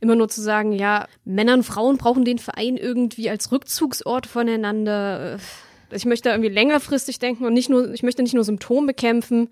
immer 0.00 0.16
nur 0.16 0.28
zu 0.28 0.42
sagen, 0.42 0.72
ja, 0.72 1.06
Männer 1.24 1.54
und 1.54 1.62
Frauen 1.62 1.98
brauchen 1.98 2.24
den 2.24 2.38
Verein 2.38 2.76
irgendwie 2.76 3.30
als 3.30 3.52
Rückzugsort 3.52 4.26
voneinander. 4.26 5.34
Äh, 5.34 5.38
ich 5.92 6.04
möchte 6.04 6.30
irgendwie 6.30 6.50
längerfristig 6.50 7.18
denken 7.18 7.44
und 7.44 7.52
nicht 7.52 7.70
nur, 7.70 7.92
ich 7.92 8.02
möchte 8.02 8.22
nicht 8.22 8.34
nur 8.34 8.44
Symptom 8.44 8.86
bekämpfen, 8.86 9.48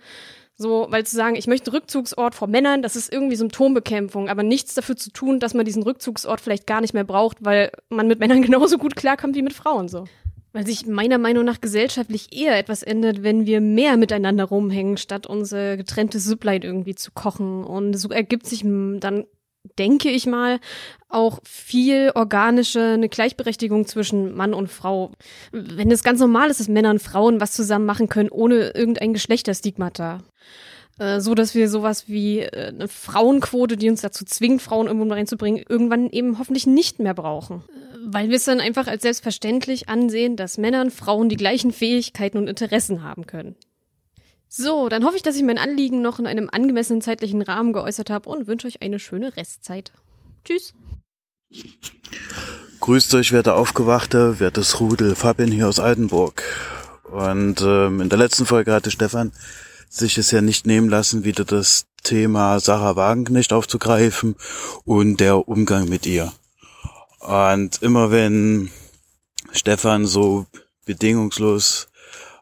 so, 0.59 0.87
weil 0.89 1.05
zu 1.05 1.15
sagen, 1.15 1.37
ich 1.37 1.47
möchte 1.47 1.73
Rückzugsort 1.73 2.35
vor 2.35 2.49
Männern, 2.49 2.81
das 2.81 2.97
ist 2.97 3.13
irgendwie 3.13 3.37
Symptombekämpfung, 3.37 4.29
aber 4.31 4.43
nichts 4.43 4.75
dafür 4.75 4.97
zu 4.97 5.11
tun, 5.11 5.39
dass 5.39 5.53
man 5.53 5.67
diesen 5.67 5.83
Rückzugsort 5.83 6.41
vielleicht 6.41 6.67
gar 6.67 6.81
nicht 6.81 6.95
mehr 6.95 7.05
braucht, 7.05 7.45
weil 7.45 7.71
man 7.91 8.09
mit 8.09 8.21
Männern 8.21 8.43
genauso 8.43 8.79
gut 8.79 8.97
klarkommt 8.97 9.37
wie 9.37 9.43
mit 9.43 9.53
Frauen 9.53 9.89
so. 9.89 10.05
Weil 10.55 10.67
sich 10.67 10.87
meiner 10.87 11.19
Meinung 11.19 11.45
nach 11.45 11.61
gesellschaftlich 11.61 12.35
eher 12.35 12.59
etwas 12.59 12.83
ändert, 12.83 13.23
wenn 13.23 13.45
wir 13.45 13.61
mehr 13.61 13.99
miteinander 13.99 14.45
rumhängen, 14.45 14.97
statt 14.97 15.27
unser 15.27 15.77
getrenntes 15.77 16.25
Süpplein 16.25 16.63
irgendwie 16.63 16.95
zu 16.95 17.11
kochen. 17.13 17.63
Und 17.63 17.93
so 17.93 18.09
ergibt 18.09 18.47
sich 18.47 18.63
dann 18.63 19.27
denke 19.79 20.11
ich 20.11 20.27
mal, 20.27 20.61
auch 21.09 21.41
viel 21.45 22.13
organische, 22.15 22.81
eine 22.81 23.09
Gleichberechtigung 23.09 23.87
zwischen 23.87 24.35
Mann 24.35 24.55
und 24.55 24.69
Frau. 24.69 25.13
Wenn 25.53 25.91
es 25.91 26.03
ganz 26.03 26.21
normal 26.21 26.51
ist, 26.51 26.61
dass 26.61 26.69
Männer 26.69 26.91
und 26.91 27.03
Frauen 27.03 27.41
was 27.41 27.53
zusammen 27.53 27.87
machen 27.87 28.09
können, 28.09 28.31
ohne 28.31 28.71
irgendein 28.71 29.13
Geschlechterstigmata. 29.13 30.23
Äh, 30.99 31.21
so 31.21 31.35
dass 31.35 31.55
wir 31.55 31.69
sowas 31.69 32.09
wie 32.09 32.41
äh, 32.41 32.69
eine 32.69 32.89
Frauenquote, 32.89 33.77
die 33.77 33.91
uns 33.91 34.01
dazu 34.01 34.25
zwingt, 34.25 34.63
Frauen 34.63 34.87
irgendwo 34.87 35.13
reinzubringen, 35.13 35.63
irgendwann 35.69 36.09
eben 36.11 36.39
hoffentlich 36.39 36.67
nicht 36.67 36.99
mehr 36.99 37.15
brauchen. 37.15 37.63
Äh, 37.69 37.97
weil 38.07 38.29
wir 38.31 38.37
es 38.37 38.45
dann 38.45 38.61
einfach 38.61 38.87
als 38.87 39.03
selbstverständlich 39.03 39.89
ansehen, 39.89 40.37
dass 40.37 40.59
Männer 40.59 40.81
und 40.81 40.93
Frauen 40.93 41.29
die 41.29 41.37
gleichen 41.37 41.73
Fähigkeiten 41.73 42.39
und 42.39 42.49
Interessen 42.49 43.03
haben 43.03 43.27
können. 43.27 43.57
So, 44.59 44.89
dann 44.89 45.05
hoffe 45.05 45.17
ich, 45.17 45.23
dass 45.23 45.37
ich 45.37 45.43
mein 45.43 45.59
Anliegen 45.59 46.01
noch 46.01 46.19
in 46.19 46.27
einem 46.27 46.49
angemessenen 46.51 47.03
zeitlichen 47.03 47.43
Rahmen 47.43 47.75
geäußert 47.75 48.09
habe 48.09 48.31
und 48.31 48.47
wünsche 48.47 48.67
euch 48.67 48.81
eine 48.81 48.99
schöne 48.99 49.37
Restzeit. 49.37 49.93
Tschüss. 50.47 50.73
Grüßt 52.81 53.15
euch, 53.17 53.33
werte 53.33 53.53
Aufgewachte, 53.53 54.41
wertes 54.41 54.81
Rudel, 54.81 55.15
Fabian 55.15 55.53
hier 55.53 55.69
aus 55.69 55.79
Altenburg. 55.79 56.43
Und 57.05 57.61
ähm, 57.61 58.01
in 58.01 58.09
der 58.09 58.19
letzten 58.19 58.47
Folge 58.47 58.73
hatte 58.73 58.91
Stefan 58.91 59.33
sich 59.91 60.17
es 60.17 60.31
ja 60.31 60.41
nicht 60.41 60.67
nehmen 60.67 60.89
lassen, 60.89 61.25
wieder 61.25 61.45
das 61.45 61.85
Thema 62.03 62.59
Sarah 62.59 62.97
Wagenknecht 62.97 63.53
aufzugreifen 63.53 64.37
und 64.85 65.21
der 65.21 65.49
Umgang 65.49 65.87
mit 65.87 66.07
ihr. 66.07 66.33
Und 67.21 67.83
immer 67.83 68.11
wenn 68.11 68.71
Stefan 69.53 70.07
so 70.07 70.47
bedingungslos 70.87 71.89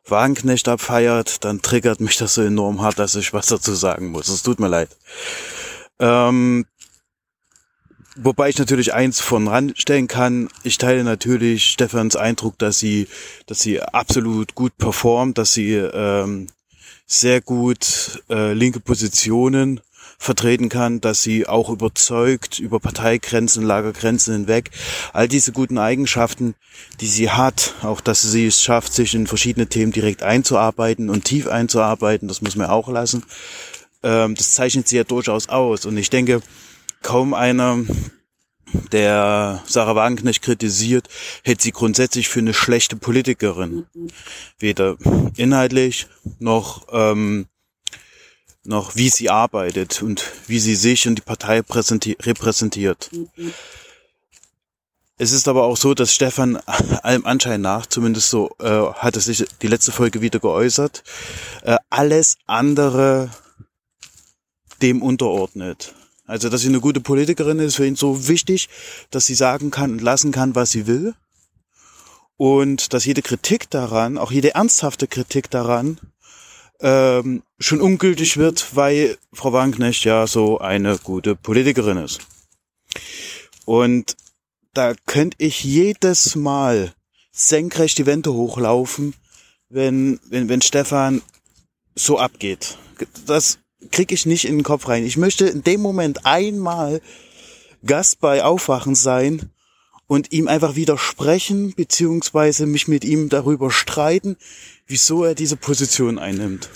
Wagenknecht 0.07 0.69
abfeiert, 0.69 1.45
dann 1.45 1.63
triggert 1.63 2.01
mich 2.01 2.17
das 2.17 2.35
so 2.35 2.43
enorm 2.43 2.83
hart, 2.83 2.99
dass 2.99 3.15
ich 3.15 3.33
was 3.33 3.47
dazu 3.47 3.75
sagen 3.75 4.09
muss. 4.09 4.29
Es 4.29 4.43
tut 4.43 4.61
mir 4.61 4.69
leid. 4.69 4.91
Ähm, 5.99 6.67
wobei 8.17 8.51
ich 8.51 8.59
natürlich 8.59 8.93
eins 8.93 9.21
von 9.21 9.49
ranstellen 9.49 10.07
kann. 10.07 10.49
Ich 10.63 10.79
teile 10.79 11.05
natürlich 11.05 11.65
Stefans 11.65 12.17
Eindruck, 12.17 12.59
dass 12.59 12.79
sie, 12.79 13.09
dass 13.47 13.61
sie 13.61 13.81
absolut 13.81 14.55
gut 14.55 14.77
performt, 14.77 15.39
dass 15.39 15.55
sie 15.55 15.75
ähm, 15.75 16.49
sehr 17.07 17.41
gut 17.41 18.23
äh, 18.29 18.53
linke 18.53 18.81
Positionen 18.81 19.81
vertreten 20.19 20.69
kann, 20.69 21.01
dass 21.01 21.23
sie 21.23 21.47
auch 21.47 21.71
überzeugt 21.71 22.59
über 22.59 22.81
Parteigrenzen, 22.81 23.65
Lagergrenzen 23.65 24.35
hinweg. 24.35 24.71
All 25.13 25.29
diese 25.29 25.53
guten 25.53 25.79
Eigenschaften, 25.79 26.55
die 27.01 27.07
sie 27.07 27.31
hat, 27.31 27.75
auch 27.83 28.01
dass 28.01 28.23
sie 28.23 28.47
es 28.47 28.63
schafft, 28.63 28.93
sich 28.93 29.15
in 29.15 29.27
verschiedene 29.27 29.67
Themen 29.67 29.93
direkt 29.93 30.23
einzuarbeiten 30.23 31.11
und 31.11 31.25
tief 31.25 31.47
einzuarbeiten, 31.47 32.29
das 32.29 32.43
muss 32.43 32.57
man 32.57 32.69
auch 32.69 32.89
lassen. 32.89 33.25
Ähm, 34.03 34.35
das 34.35 34.55
zeichnet 34.55 34.89
sie 34.89 34.97
ja 34.97 35.05
durchaus 35.05 35.49
aus. 35.49 35.87
Und 35.87 35.97
ich 35.97 36.11
denke, 36.11 36.43
kaum 37.03 37.35
einer 37.35 37.79
der 38.93 39.63
Sarah 39.67 39.95
Wagenknecht 39.95 40.43
kritisiert, 40.43 41.09
hält 41.43 41.61
sie 41.61 41.73
grundsätzlich 41.73 42.29
für 42.29 42.41
eine 42.41 42.55
schlechte 42.55 42.97
Politikerin. 42.97 43.87
Weder 44.59 44.97
inhaltlich 45.37 46.07
noch 46.39 46.87
ähm, 46.93 47.47
noch, 48.65 48.97
wie 48.97 49.11
sie 49.11 49.31
arbeitet 49.31 50.03
und 50.03 50.25
wie 50.47 50.59
sie 50.59 50.75
sich 50.75 51.07
und 51.07 51.17
die 51.17 51.23
Partei 51.23 51.61
repräsentiert. 51.61 53.11
Es 55.17 55.31
ist 55.31 55.47
aber 55.47 55.65
auch 55.65 55.77
so, 55.77 55.95
dass 55.95 56.13
Stefan 56.13 56.57
allem 57.03 57.25
Anschein 57.25 57.61
nach, 57.61 57.87
zumindest 57.87 58.31
so 58.31 58.51
äh, 58.59 58.93
hat 58.95 59.17
es 59.17 59.27
sich 59.27 59.45
die 59.63 59.69
letzte 59.69 59.93
Folge 59.93 60.21
wieder 60.21 60.41
geäußert, 60.41 61.05
äh, 61.63 61.77
alles 61.91 62.37
andere 62.47 63.31
dem 64.83 65.03
unterordnet. 65.03 65.95
Also, 66.27 66.49
dass 66.49 66.63
sie 66.63 66.69
eine 66.69 66.81
gute 66.81 67.01
Politikerin 67.01 67.59
ist, 67.59 67.77
für 67.77 67.87
ihn 67.87 67.97
so 67.97 68.29
wichtig, 68.29 68.69
dass 69.11 69.27
sie 69.27 69.35
sagen 69.35 69.71
kann 69.71 69.93
und 69.93 70.03
lassen 70.03 70.33
kann, 70.33 70.55
was 70.55 70.71
sie 70.71 70.87
will. 70.87 71.15
Und 72.37 72.93
dass 72.93 73.05
jede 73.05 73.23
Kritik 73.23 73.71
daran, 73.71 74.19
auch 74.19 74.33
jede 74.33 74.55
ernsthafte 74.55 75.07
Kritik 75.07 75.51
daran, 75.51 76.01
ähm, 76.81 77.43
schon 77.59 77.81
ungültig 77.81 78.37
wird, 78.37 78.77
weil 78.77 79.17
Frau 79.33 79.53
Wagenknecht 79.53 80.05
ja 80.05 80.27
so 80.27 80.59
eine 80.59 80.99
gute 80.99 81.37
Politikerin 81.37 81.99
ist. 81.99 82.21
Und 83.65 84.17
da 84.73 84.95
könnte 85.07 85.37
ich 85.41 85.65
jedes 85.65 86.35
Mal 86.35 86.93
senkrecht 87.33 87.99
die 87.99 88.07
Wände 88.07 88.33
hochlaufen, 88.33 89.15
wenn, 89.69 90.21
wenn, 90.29 90.49
wenn 90.49 90.63
Stefan 90.63 91.23
so 91.95 92.19
abgeht. 92.19 92.77
Das 93.27 93.59
kriege 93.91 94.15
ich 94.15 94.27
nicht 94.27 94.45
in 94.45 94.59
den 94.59 94.65
Kopf 94.65 94.89
rein. 94.89 95.05
Ich 95.05 95.17
möchte 95.17 95.47
in 95.47 95.63
dem 95.63 95.81
Moment 95.81 96.27
einmal 96.27 97.01
Gast 97.85 98.21
bei 98.21 98.43
Aufwachen 98.43 98.95
sein 98.95 99.51
und 100.07 100.33
ihm 100.33 100.49
einfach 100.49 100.75
widersprechen, 100.75 101.75
beziehungsweise 101.75 102.67
mich 102.67 102.89
mit 102.89 103.05
ihm 103.05 103.29
darüber 103.29 103.71
streiten, 103.71 104.37
wieso 104.87 105.25
er 105.25 105.35
diese 105.35 105.57
Position 105.57 106.19
einnimmt. 106.19 106.69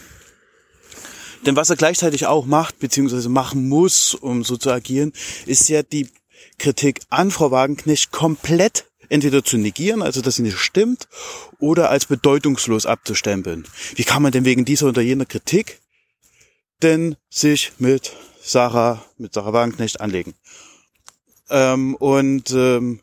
Denn 1.47 1.57
was 1.57 1.71
er 1.71 1.77
gleichzeitig 1.77 2.27
auch 2.27 2.47
macht, 2.47 2.79
beziehungsweise 2.79 3.29
machen 3.29 3.69
muss, 3.69 4.15
um 4.15 4.45
so 4.45 4.57
zu 4.57 4.71
agieren, 4.71 5.13
ist 5.47 5.69
ja 5.69 5.83
die 5.83 6.09
Kritik 6.59 7.01
an 7.11 7.31
Frau 7.31 7.51
Wagenknecht 7.51 8.11
komplett 8.11 8.87
entweder 9.09 9.45
zu 9.45 9.57
negieren, 9.57 10.03
also 10.03 10.21
dass 10.21 10.37
sie 10.37 10.43
nicht 10.43 10.59
stimmt, 10.59 11.09
oder 11.59 11.91
als 11.91 12.07
bedeutungslos 12.07 12.85
abzustempeln. 12.85 13.67
Wie 13.95 14.05
kann 14.05 14.23
man 14.23 14.33
denn 14.33 14.45
wegen 14.45 14.65
dieser 14.65 14.89
oder 14.89 15.01
jener 15.01 15.25
Kritik 15.25 15.81
denn 16.83 17.17
sich 17.29 17.73
mit 17.79 18.13
Sarah, 18.41 19.05
mit 19.17 19.35
Sarah 19.35 19.53
Wagenknecht 19.53 20.01
anlegen. 20.01 20.35
Ähm, 21.51 21.95
und, 21.97 22.51
ähm, 22.51 23.01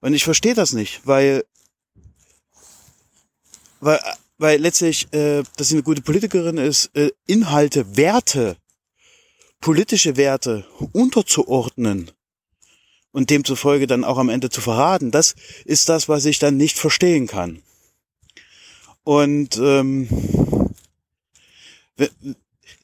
und 0.00 0.14
ich 0.14 0.24
verstehe 0.24 0.54
das 0.54 0.72
nicht, 0.72 1.02
weil, 1.04 1.44
weil, 3.80 4.00
weil 4.42 4.60
letztlich, 4.60 5.06
äh, 5.14 5.44
dass 5.56 5.68
sie 5.68 5.76
eine 5.76 5.84
gute 5.84 6.02
Politikerin 6.02 6.58
ist, 6.58 6.90
äh, 6.96 7.12
Inhalte, 7.26 7.96
Werte, 7.96 8.56
politische 9.60 10.16
Werte 10.16 10.66
unterzuordnen 10.90 12.10
und 13.12 13.30
demzufolge 13.30 13.86
dann 13.86 14.02
auch 14.02 14.18
am 14.18 14.28
Ende 14.28 14.50
zu 14.50 14.60
verraten, 14.60 15.12
das 15.12 15.36
ist 15.64 15.88
das, 15.88 16.08
was 16.08 16.24
ich 16.24 16.40
dann 16.40 16.56
nicht 16.56 16.76
verstehen 16.76 17.28
kann. 17.28 17.62
Und 19.04 19.58
ähm, 19.58 20.08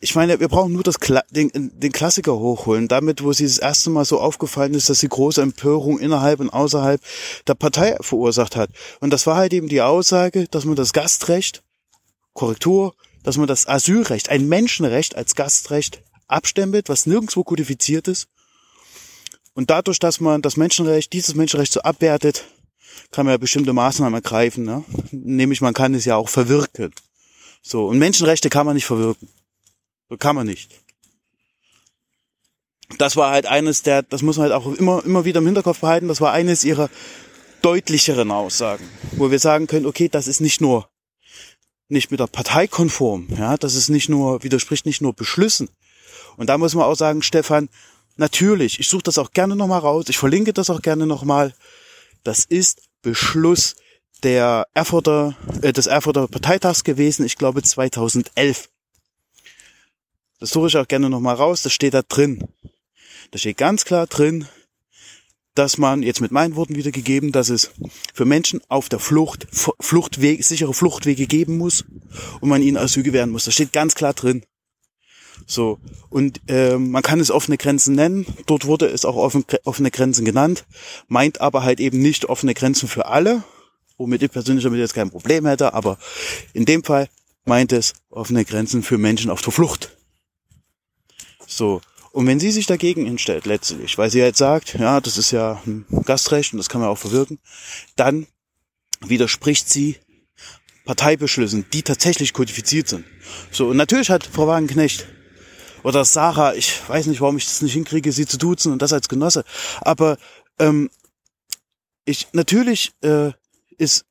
ich 0.00 0.14
meine, 0.14 0.38
wir 0.40 0.48
brauchen 0.48 0.72
nur 0.72 0.82
das 0.82 1.00
Kla 1.00 1.22
den, 1.30 1.50
den 1.52 1.92
Klassiker 1.92 2.38
hochholen, 2.38 2.88
damit, 2.88 3.22
wo 3.22 3.32
sie 3.32 3.44
das 3.44 3.58
erste 3.58 3.90
Mal 3.90 4.04
so 4.04 4.20
aufgefallen 4.20 4.74
ist, 4.74 4.88
dass 4.88 5.00
sie 5.00 5.08
große 5.08 5.42
Empörung 5.42 5.98
innerhalb 5.98 6.40
und 6.40 6.50
außerhalb 6.50 7.00
der 7.46 7.54
Partei 7.54 7.96
verursacht 8.00 8.56
hat. 8.56 8.70
Und 9.00 9.10
das 9.10 9.26
war 9.26 9.36
halt 9.36 9.52
eben 9.52 9.68
die 9.68 9.82
Aussage, 9.82 10.46
dass 10.50 10.64
man 10.64 10.76
das 10.76 10.92
Gastrecht, 10.92 11.62
Korrektur, 12.32 12.94
dass 13.24 13.36
man 13.36 13.48
das 13.48 13.66
Asylrecht, 13.66 14.28
ein 14.28 14.48
Menschenrecht 14.48 15.16
als 15.16 15.34
Gastrecht 15.34 16.02
abstempelt, 16.28 16.88
was 16.88 17.06
nirgendwo 17.06 17.42
kodifiziert 17.42 18.06
ist. 18.06 18.28
Und 19.54 19.70
dadurch, 19.70 19.98
dass 19.98 20.20
man 20.20 20.42
das 20.42 20.56
Menschenrecht, 20.56 21.12
dieses 21.12 21.34
Menschenrecht 21.34 21.72
so 21.72 21.80
abwertet, 21.80 22.44
kann 23.10 23.26
man 23.26 23.32
ja 23.32 23.38
bestimmte 23.38 23.72
Maßnahmen 23.72 24.14
ergreifen. 24.14 24.64
Ne? 24.64 24.84
Nämlich 25.10 25.60
man 25.60 25.74
kann 25.74 25.94
es 25.94 26.04
ja 26.04 26.14
auch 26.14 26.28
verwirken. 26.28 26.92
So, 27.62 27.86
und 27.86 27.98
Menschenrechte 27.98 28.50
kann 28.50 28.66
man 28.66 28.76
nicht 28.76 28.86
verwirken. 28.86 29.28
So 30.08 30.16
kann 30.16 30.36
man 30.36 30.46
nicht. 30.46 30.80
Das 32.96 33.16
war 33.16 33.30
halt 33.30 33.46
eines 33.46 33.82
der, 33.82 34.02
das 34.02 34.22
muss 34.22 34.38
man 34.38 34.50
halt 34.50 34.54
auch 34.54 34.66
immer, 34.74 35.04
immer 35.04 35.24
wieder 35.24 35.40
im 35.40 35.46
Hinterkopf 35.46 35.80
behalten, 35.80 36.08
das 36.08 36.20
war 36.20 36.32
eines 36.32 36.64
ihrer 36.64 36.88
deutlicheren 37.60 38.30
Aussagen, 38.30 38.88
wo 39.12 39.30
wir 39.30 39.38
sagen 39.38 39.66
können, 39.66 39.84
okay, 39.84 40.08
das 40.08 40.26
ist 40.26 40.40
nicht 40.40 40.60
nur 40.60 40.88
nicht 41.88 42.10
mit 42.10 42.20
der 42.20 42.26
Partei 42.26 42.66
konform, 42.66 43.28
ja, 43.36 43.56
das 43.56 43.74
ist 43.74 43.88
nicht 43.88 44.08
nur, 44.08 44.42
widerspricht 44.42 44.86
nicht 44.86 45.00
nur 45.00 45.14
Beschlüssen. 45.14 45.70
Und 46.36 46.48
da 46.48 46.58
muss 46.58 46.74
man 46.74 46.84
auch 46.84 46.94
sagen, 46.94 47.22
Stefan, 47.22 47.68
natürlich, 48.16 48.78
ich 48.78 48.88
suche 48.88 49.04
das 49.04 49.18
auch 49.18 49.32
gerne 49.32 49.56
nochmal 49.56 49.80
raus, 49.80 50.06
ich 50.08 50.18
verlinke 50.18 50.52
das 50.52 50.70
auch 50.70 50.82
gerne 50.82 51.06
nochmal, 51.06 51.54
das 52.24 52.44
ist 52.44 52.82
Beschluss 53.02 53.76
der 54.22 54.66
Erfurter, 54.74 55.36
äh, 55.62 55.72
des 55.72 55.86
Erfurter 55.86 56.28
Parteitags 56.28 56.84
gewesen, 56.84 57.24
ich 57.24 57.36
glaube 57.36 57.62
2011. 57.62 58.68
Das 60.38 60.50
suche 60.50 60.68
ich 60.68 60.76
auch 60.76 60.86
gerne 60.86 61.10
nochmal 61.10 61.34
raus, 61.34 61.62
das 61.62 61.72
steht 61.72 61.94
da 61.94 62.02
drin. 62.02 62.46
Da 63.30 63.38
steht 63.38 63.56
ganz 63.56 63.84
klar 63.84 64.06
drin, 64.06 64.46
dass 65.54 65.76
man, 65.76 66.04
jetzt 66.04 66.20
mit 66.20 66.30
meinen 66.30 66.54
Worten 66.54 66.76
wiedergegeben, 66.76 67.32
dass 67.32 67.48
es 67.48 67.72
für 68.14 68.24
Menschen 68.24 68.60
auf 68.68 68.88
der 68.88 69.00
Flucht 69.00 69.48
Fluchtwege, 69.80 70.42
sichere 70.42 70.72
Fluchtwege 70.72 71.26
geben 71.26 71.58
muss 71.58 71.84
und 72.40 72.48
man 72.48 72.62
ihnen 72.62 72.76
Asyl 72.76 73.02
gewähren 73.02 73.30
muss. 73.30 73.44
Das 73.44 73.54
steht 73.54 73.72
ganz 73.72 73.96
klar 73.96 74.14
drin. 74.14 74.44
So, 75.46 75.80
und 76.10 76.40
äh, 76.48 76.76
man 76.76 77.02
kann 77.02 77.20
es 77.20 77.30
offene 77.30 77.56
Grenzen 77.56 77.96
nennen. 77.96 78.26
Dort 78.46 78.66
wurde 78.66 78.86
es 78.86 79.04
auch 79.04 79.16
offen, 79.16 79.44
offene 79.64 79.90
Grenzen 79.90 80.24
genannt, 80.24 80.64
meint 81.08 81.40
aber 81.40 81.64
halt 81.64 81.80
eben 81.80 82.00
nicht 82.00 82.26
offene 82.26 82.54
Grenzen 82.54 82.88
für 82.88 83.06
alle, 83.06 83.42
womit 83.96 84.22
ich 84.22 84.30
persönlich 84.30 84.64
damit 84.64 84.78
jetzt 84.78 84.94
kein 84.94 85.10
Problem 85.10 85.46
hätte, 85.46 85.74
aber 85.74 85.98
in 86.52 86.64
dem 86.64 86.84
Fall 86.84 87.08
meint 87.44 87.72
es 87.72 87.94
offene 88.10 88.44
Grenzen 88.44 88.82
für 88.82 88.98
Menschen 88.98 89.30
auf 89.30 89.42
der 89.42 89.52
Flucht. 89.52 89.97
So. 91.58 91.80
Und 92.12 92.26
wenn 92.26 92.40
sie 92.40 92.52
sich 92.52 92.66
dagegen 92.66 93.04
hinstellt, 93.04 93.44
letztlich, 93.44 93.98
weil 93.98 94.10
sie 94.10 94.20
jetzt 94.20 94.38
sagt, 94.38 94.78
ja, 94.78 95.00
das 95.00 95.18
ist 95.18 95.30
ja 95.30 95.60
ein 95.66 95.84
Gastrecht 96.06 96.52
und 96.52 96.58
das 96.58 96.68
kann 96.68 96.80
man 96.80 96.88
auch 96.88 96.98
verwirken, 96.98 97.38
dann 97.96 98.26
widerspricht 99.00 99.68
sie 99.68 99.96
Parteibeschlüssen, 100.86 101.66
die 101.72 101.82
tatsächlich 101.82 102.32
kodifiziert 102.32 102.88
sind. 102.88 103.04
So, 103.50 103.68
und 103.68 103.76
natürlich 103.76 104.08
hat 104.08 104.24
Frau 104.24 104.46
Wagenknecht 104.46 105.06
oder 105.82 106.04
Sarah, 106.04 106.54
ich 106.54 106.88
weiß 106.88 107.06
nicht, 107.06 107.20
warum 107.20 107.36
ich 107.36 107.44
das 107.44 107.60
nicht 107.60 107.74
hinkriege, 107.74 108.10
sie 108.10 108.26
zu 108.26 108.38
duzen 108.38 108.72
und 108.72 108.80
das 108.80 108.94
als 108.94 109.08
Genosse, 109.08 109.44
aber 109.82 110.16
ähm, 110.58 110.88
ich 112.06 112.28
natürlich 112.32 112.92
äh, 113.02 113.32
ist 113.76 114.06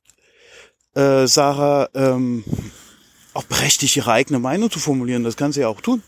äh, 0.94 1.26
Sarah 1.26 1.88
ähm, 1.94 2.44
auch 3.34 3.44
berechtigt, 3.44 3.96
ihre 3.96 4.12
eigene 4.12 4.38
Meinung 4.38 4.70
zu 4.70 4.78
formulieren. 4.78 5.24
Das 5.24 5.36
kann 5.36 5.52
sie 5.52 5.60
ja 5.60 5.68
auch 5.68 5.80
tun. 5.80 6.02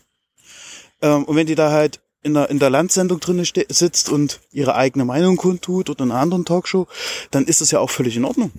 Ähm, 1.01 1.23
und 1.23 1.35
wenn 1.35 1.47
die 1.47 1.55
da 1.55 1.71
halt 1.71 1.99
in 2.23 2.33
der, 2.35 2.49
in 2.49 2.59
der 2.59 2.69
Landsendung 2.69 3.19
drin 3.19 3.43
sitzt 3.69 4.09
und 4.09 4.41
ihre 4.51 4.75
eigene 4.75 5.05
Meinung 5.05 5.37
kundtut 5.37 5.89
oder 5.89 6.03
in 6.03 6.11
einer 6.11 6.19
anderen 6.19 6.45
Talkshow, 6.45 6.87
dann 7.31 7.45
ist 7.45 7.61
das 7.61 7.71
ja 7.71 7.79
auch 7.79 7.89
völlig 7.89 8.15
in 8.15 8.25
Ordnung. 8.25 8.51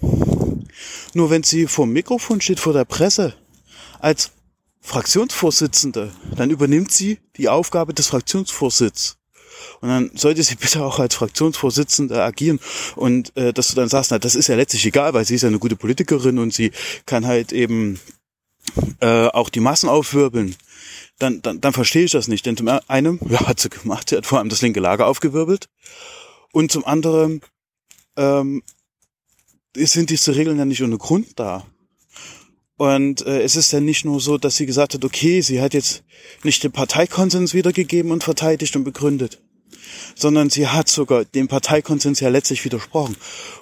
Nur 1.15 1.31
wenn 1.31 1.43
sie 1.43 1.67
vor 1.67 1.87
dem 1.87 1.93
Mikrofon 1.93 2.41
steht, 2.41 2.61
vor 2.61 2.73
der 2.73 2.85
Presse, 2.85 3.35
als 4.01 4.33
Fraktionsvorsitzende, 4.81 6.13
dann 6.37 6.51
übernimmt 6.51 6.91
sie 6.91 7.19
die 7.37 7.49
Aufgabe 7.49 7.95
des 7.95 8.09
Fraktionsvorsitzes. 8.09 9.17
Und 9.81 9.89
dann 9.89 10.11
sollte 10.15 10.43
sie 10.43 10.55
bitte 10.61 10.85
auch 10.85 10.99
als 10.99 11.15
Fraktionsvorsitzende 11.15 12.21
agieren. 12.21 12.59
Und 12.97 13.37
äh, 13.37 13.53
dass 13.53 13.69
du 13.69 13.77
dann 13.77 13.89
sagst, 13.89 14.11
na, 14.11 14.19
das 14.19 14.35
ist 14.35 14.49
ja 14.49 14.57
letztlich 14.57 14.85
egal, 14.87 15.15
weil 15.15 15.25
sie 15.25 15.37
ist 15.37 15.43
ja 15.43 15.49
eine 15.49 15.61
gute 15.61 15.77
Politikerin 15.77 16.41
und 16.41 16.53
sie 16.53 16.73
kann 17.07 17.27
halt 17.27 17.53
eben 17.53 18.01
äh, 19.01 19.29
auch 19.29 19.51
die 19.51 19.61
Massen 19.61 19.89
aufwirbeln 19.89 20.57
dann, 21.19 21.43
dann, 21.43 21.61
dann 21.61 21.73
verstehe 21.73 22.05
ich 22.05 22.13
das 22.13 22.29
nicht. 22.29 22.47
Denn 22.47 22.57
zum 22.57 22.69
einen, 22.69 23.21
ja, 23.29 23.47
hat 23.47 23.61
sie 23.61 23.71
gemacht, 23.71 24.11
sie 24.11 24.17
hat 24.17 24.27
vor 24.27 24.39
allem 24.39 24.49
das 24.49 24.63
linke 24.63 24.81
Lager 24.81 25.07
aufgewirbelt. 25.07 25.69
Und 26.53 26.71
zum 26.71 26.85
anderen 26.85 27.41
ähm, 28.17 28.63
sind 29.77 30.11
diese 30.11 30.37
Regeln 30.37 30.59
ja 30.59 30.65
nicht 30.65 30.83
ohne 30.83 30.99
Grund 30.99 31.39
da. 31.39 31.67
Und 32.77 33.25
äh, 33.27 33.43
es 33.43 33.57
ist 33.57 33.73
ja 33.73 33.81
nicht 33.81 34.05
nur 34.05 34.21
so, 34.21 34.39
dass 34.39 34.57
sie 34.57 34.67
gesagt 34.67 34.95
hat, 34.95 35.05
okay, 35.05 35.41
sie 35.41 35.61
hat 35.61 35.73
jetzt 35.73 36.03
nicht 36.43 36.65
den 36.65 36.73
Parteikonsens 36.73 37.55
wiedergegeben 37.55 38.11
und 38.11 38.25
verteidigt 38.25 38.75
und 38.75 38.85
begründet, 38.85 39.41
sondern 40.17 40.51
sie 40.51 40.67
hat 40.67 40.89
sogar 40.89 41.25
dem 41.25 41.49
Parteikonsens 41.49 42.21
ja 42.21 42.29
letztlich 42.29 42.65
widersprochen. 42.65 43.17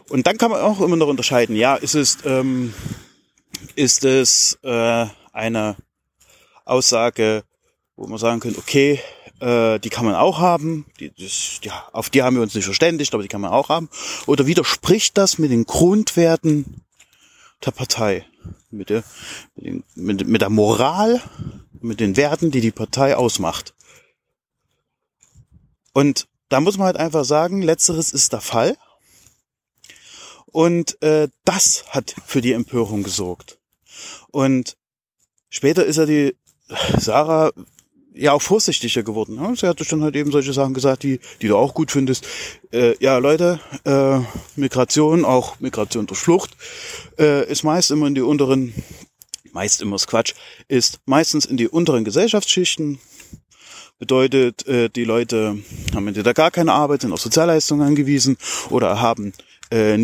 Und 0.09 0.27
dann 0.27 0.39
kann 0.39 0.51
man 0.51 0.63
auch 0.63 0.81
immer 0.81 0.97
noch 0.97 1.09
unterscheiden, 1.09 1.55
ja, 1.55 1.75
ist 1.75 1.95
es, 1.95 2.19
ähm, 2.25 2.73
ist 3.75 4.05
es 4.05 4.59
äh, 4.63 5.07
eine 5.33 5.77
Aussage, 6.71 7.45
wo 7.97 8.07
man 8.07 8.19
sagen 8.19 8.41
könnte, 8.41 8.59
okay, 8.59 9.01
äh, 9.41 9.79
die 9.79 9.91
kann 9.91 10.05
man 10.05 10.15
auch 10.15 10.39
haben, 10.39 10.87
die, 10.99 11.13
das, 11.19 11.61
ja, 11.63 11.89
auf 11.93 12.11
die 12.11 12.23
haben 12.23 12.37
wir 12.37 12.43
uns 12.43 12.55
nicht 12.55 12.65
verständigt, 12.65 13.13
aber 13.15 13.23
die 13.23 13.29
kann 13.29 13.41
man 13.41 13.51
auch 13.51 13.69
haben. 13.69 13.89
Oder 14.27 14.47
widerspricht 14.47 15.17
das 15.19 15.39
mit 15.39 15.51
den 15.51 15.65
Grundwerten 15.65 16.83
der 17.65 17.73
Partei, 17.73 18.27
mit 18.71 18.91
der, 18.91 19.05
mit, 19.55 19.65
den, 19.65 19.85
mit, 19.95 20.27
mit 20.27 20.41
der 20.41 20.51
Moral, 20.51 21.21
mit 21.81 22.01
den 22.01 22.17
Werten, 22.17 22.51
die 22.51 22.61
die 22.61 22.71
Partei 22.71 23.17
ausmacht. 23.17 23.75
Und 25.93 26.29
da 26.49 26.61
muss 26.61 26.79
man 26.79 26.87
halt 26.87 26.97
einfach 26.97 27.25
sagen, 27.25 27.63
letzteres 27.63 28.13
ist 28.13 28.33
der 28.33 28.41
Fall. 28.41 28.77
Und 30.47 31.01
äh, 31.03 31.29
das 31.45 31.85
hat 31.91 32.15
für 32.27 32.41
die 32.41 32.53
Empörung 32.53 33.03
gesorgt. 33.03 33.59
Und 34.31 34.77
später 35.49 35.85
ist 35.85 35.97
ja 35.97 36.07
die 36.07 36.37
Sarah 36.99 37.53
ja 38.15 38.33
auch 38.33 38.43
vorsichtiger 38.43 39.03
geworden. 39.03 39.37
Ne? 39.37 39.55
Sie 39.57 39.67
hat 39.67 39.81
dann 39.91 40.03
halt 40.03 40.17
eben 40.17 40.31
solche 40.31 40.53
Sachen 40.53 40.75
gesagt, 40.75 41.03
die, 41.03 41.21
die 41.41 41.49
du 41.49 41.57
auch 41.57 41.75
gut 41.75 41.91
findest. 41.91 42.27
Äh, 42.73 42.95
ja, 43.03 43.19
Leute, 43.19 43.61
äh, 43.85 44.21
Migration, 44.57 45.25
auch 45.25 45.59
Migration 45.61 46.07
durch 46.07 46.21
Flucht, 46.21 46.57
äh, 47.19 47.51
ist 47.51 47.63
meist 47.63 47.91
immer 47.91 48.07
in 48.07 48.15
die 48.15 48.21
unteren, 48.21 48.75
meist 49.53 49.81
immer 49.81 49.97
ist 49.97 50.07
Quatsch, 50.07 50.35
ist 50.69 51.01
meistens 51.07 51.45
in 51.45 51.57
die 51.57 51.69
unteren 51.69 52.05
Gesellschaftsschichten. 52.05 52.99
Bedeutet, 53.99 54.67
äh, 54.67 54.89
die 54.89 55.05
Leute 55.05 55.59
haben 55.95 56.09
entweder 56.09 56.35
gar 56.35 56.51
keine 56.51 56.73
Arbeit, 56.73 57.03
sind 57.03 57.13
auf 57.13 57.21
Sozialleistungen 57.21 57.87
angewiesen 57.87 58.39
oder 58.71 59.01
haben 59.01 59.33
äh, 59.71 59.95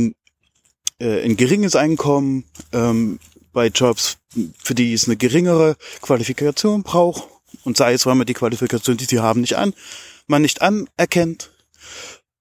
äh, 0.99 1.25
ein 1.25 1.36
geringes 1.36 1.77
Einkommen 1.77 2.45
ähm, 2.73 3.19
bei 3.57 3.68
Jobs, 3.68 4.18
für 4.62 4.75
die 4.75 4.93
es 4.93 5.07
eine 5.07 5.17
geringere 5.17 5.76
Qualifikation 6.02 6.83
braucht 6.83 7.26
und 7.65 7.78
sei 7.78 7.94
es, 7.94 8.05
weil 8.05 8.15
man 8.15 8.26
die 8.26 8.35
Qualifikation, 8.35 8.99
die 8.99 9.07
sie 9.07 9.20
haben, 9.20 9.41
nicht 9.41 9.55
an, 9.55 9.73
man 10.26 10.43
nicht 10.43 10.60
anerkennt. 10.60 11.52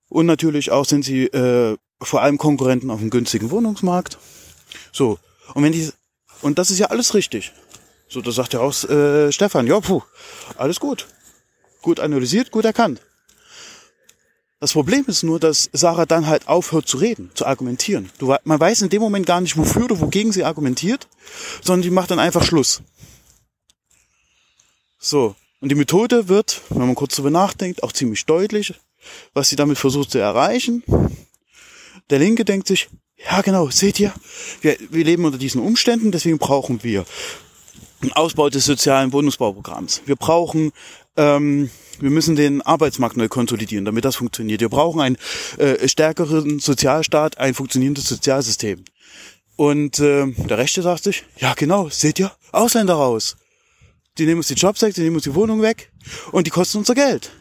Und 0.09 0.25
natürlich 0.25 0.71
auch 0.71 0.83
sind 0.83 1.05
sie 1.05 1.27
äh, 1.27 1.77
vor 2.01 2.21
allem 2.21 2.37
Konkurrenten 2.37 2.91
auf 2.91 2.99
dem 2.99 3.11
günstigen 3.11 3.49
Wohnungsmarkt. 3.49 4.17
So. 4.91 5.17
Und 5.53 5.63
wenn 5.63 5.71
die, 5.71 5.89
und 6.41 6.59
das 6.59 6.69
ist 6.69 6.79
ja 6.79 6.87
alles 6.87 7.13
richtig. 7.13 7.53
So, 8.09 8.19
da 8.19 8.31
sagt 8.31 8.51
ja 8.51 8.59
auch 8.59 8.73
äh, 8.83 9.31
Stefan, 9.31 9.67
ja, 9.67 9.79
puh, 9.79 10.01
alles 10.57 10.81
gut. 10.81 11.07
Gut 11.81 12.01
analysiert, 12.01 12.51
gut 12.51 12.65
erkannt. 12.65 12.99
Das 14.65 14.73
Problem 14.73 15.05
ist 15.05 15.21
nur, 15.21 15.39
dass 15.39 15.69
Sarah 15.73 16.07
dann 16.07 16.25
halt 16.25 16.47
aufhört 16.47 16.87
zu 16.87 16.97
reden, 16.97 17.29
zu 17.35 17.45
argumentieren. 17.45 18.09
Du, 18.17 18.33
man 18.45 18.59
weiß 18.59 18.81
in 18.81 18.89
dem 18.89 18.99
Moment 18.99 19.27
gar 19.27 19.39
nicht, 19.39 19.57
wofür 19.57 19.85
oder 19.85 20.01
wogegen 20.01 20.31
sie 20.31 20.43
argumentiert, 20.43 21.07
sondern 21.61 21.83
die 21.83 21.91
macht 21.91 22.09
dann 22.09 22.17
einfach 22.17 22.43
Schluss. 22.43 22.81
So. 24.97 25.35
Und 25.61 25.69
die 25.69 25.75
Methode 25.75 26.29
wird, 26.29 26.61
wenn 26.69 26.79
man 26.79 26.95
kurz 26.95 27.15
darüber 27.15 27.29
nachdenkt, 27.29 27.83
auch 27.83 27.91
ziemlich 27.91 28.25
deutlich, 28.25 28.73
was 29.35 29.49
sie 29.49 29.55
damit 29.55 29.77
versucht 29.77 30.09
zu 30.09 30.17
erreichen. 30.17 30.81
Der 32.09 32.17
Linke 32.17 32.43
denkt 32.43 32.65
sich, 32.65 32.89
ja 33.23 33.41
genau, 33.41 33.69
seht 33.69 33.99
ihr, 33.99 34.15
wir, 34.61 34.77
wir 34.89 35.05
leben 35.05 35.25
unter 35.25 35.37
diesen 35.37 35.61
Umständen, 35.61 36.11
deswegen 36.11 36.39
brauchen 36.39 36.81
wir 36.81 37.05
einen 38.01 38.13
Ausbau 38.13 38.49
des 38.49 38.65
sozialen 38.65 39.13
Wohnungsbauprogramms. 39.13 40.01
Wir 40.07 40.15
brauchen 40.15 40.71
ähm, 41.17 41.69
wir 41.99 42.09
müssen 42.09 42.35
den 42.35 42.61
Arbeitsmarkt 42.61 43.17
neu 43.17 43.27
konsolidieren, 43.27 43.85
damit 43.85 44.05
das 44.05 44.17
funktioniert. 44.17 44.61
Wir 44.61 44.69
brauchen 44.69 45.01
einen 45.01 45.17
äh, 45.57 45.87
stärkeren 45.87 46.59
Sozialstaat, 46.59 47.37
ein 47.37 47.53
funktionierendes 47.53 48.07
Sozialsystem. 48.07 48.83
Und 49.55 49.99
äh, 49.99 50.27
der 50.27 50.57
Rechte 50.57 50.81
sagt 50.81 51.03
sich, 51.03 51.23
ja 51.37 51.53
genau, 51.53 51.89
seht 51.89 52.19
ihr, 52.19 52.31
Ausländer 52.51 52.95
raus. 52.95 53.37
Die 54.17 54.25
nehmen 54.25 54.39
uns 54.39 54.47
die 54.47 54.55
Jobs 54.55 54.81
weg, 54.81 54.93
die 54.93 55.01
nehmen 55.01 55.15
uns 55.15 55.23
die 55.23 55.35
Wohnung 55.35 55.61
weg 55.61 55.91
und 56.31 56.47
die 56.47 56.51
kosten 56.51 56.79
unser 56.79 56.95
Geld. 56.95 57.31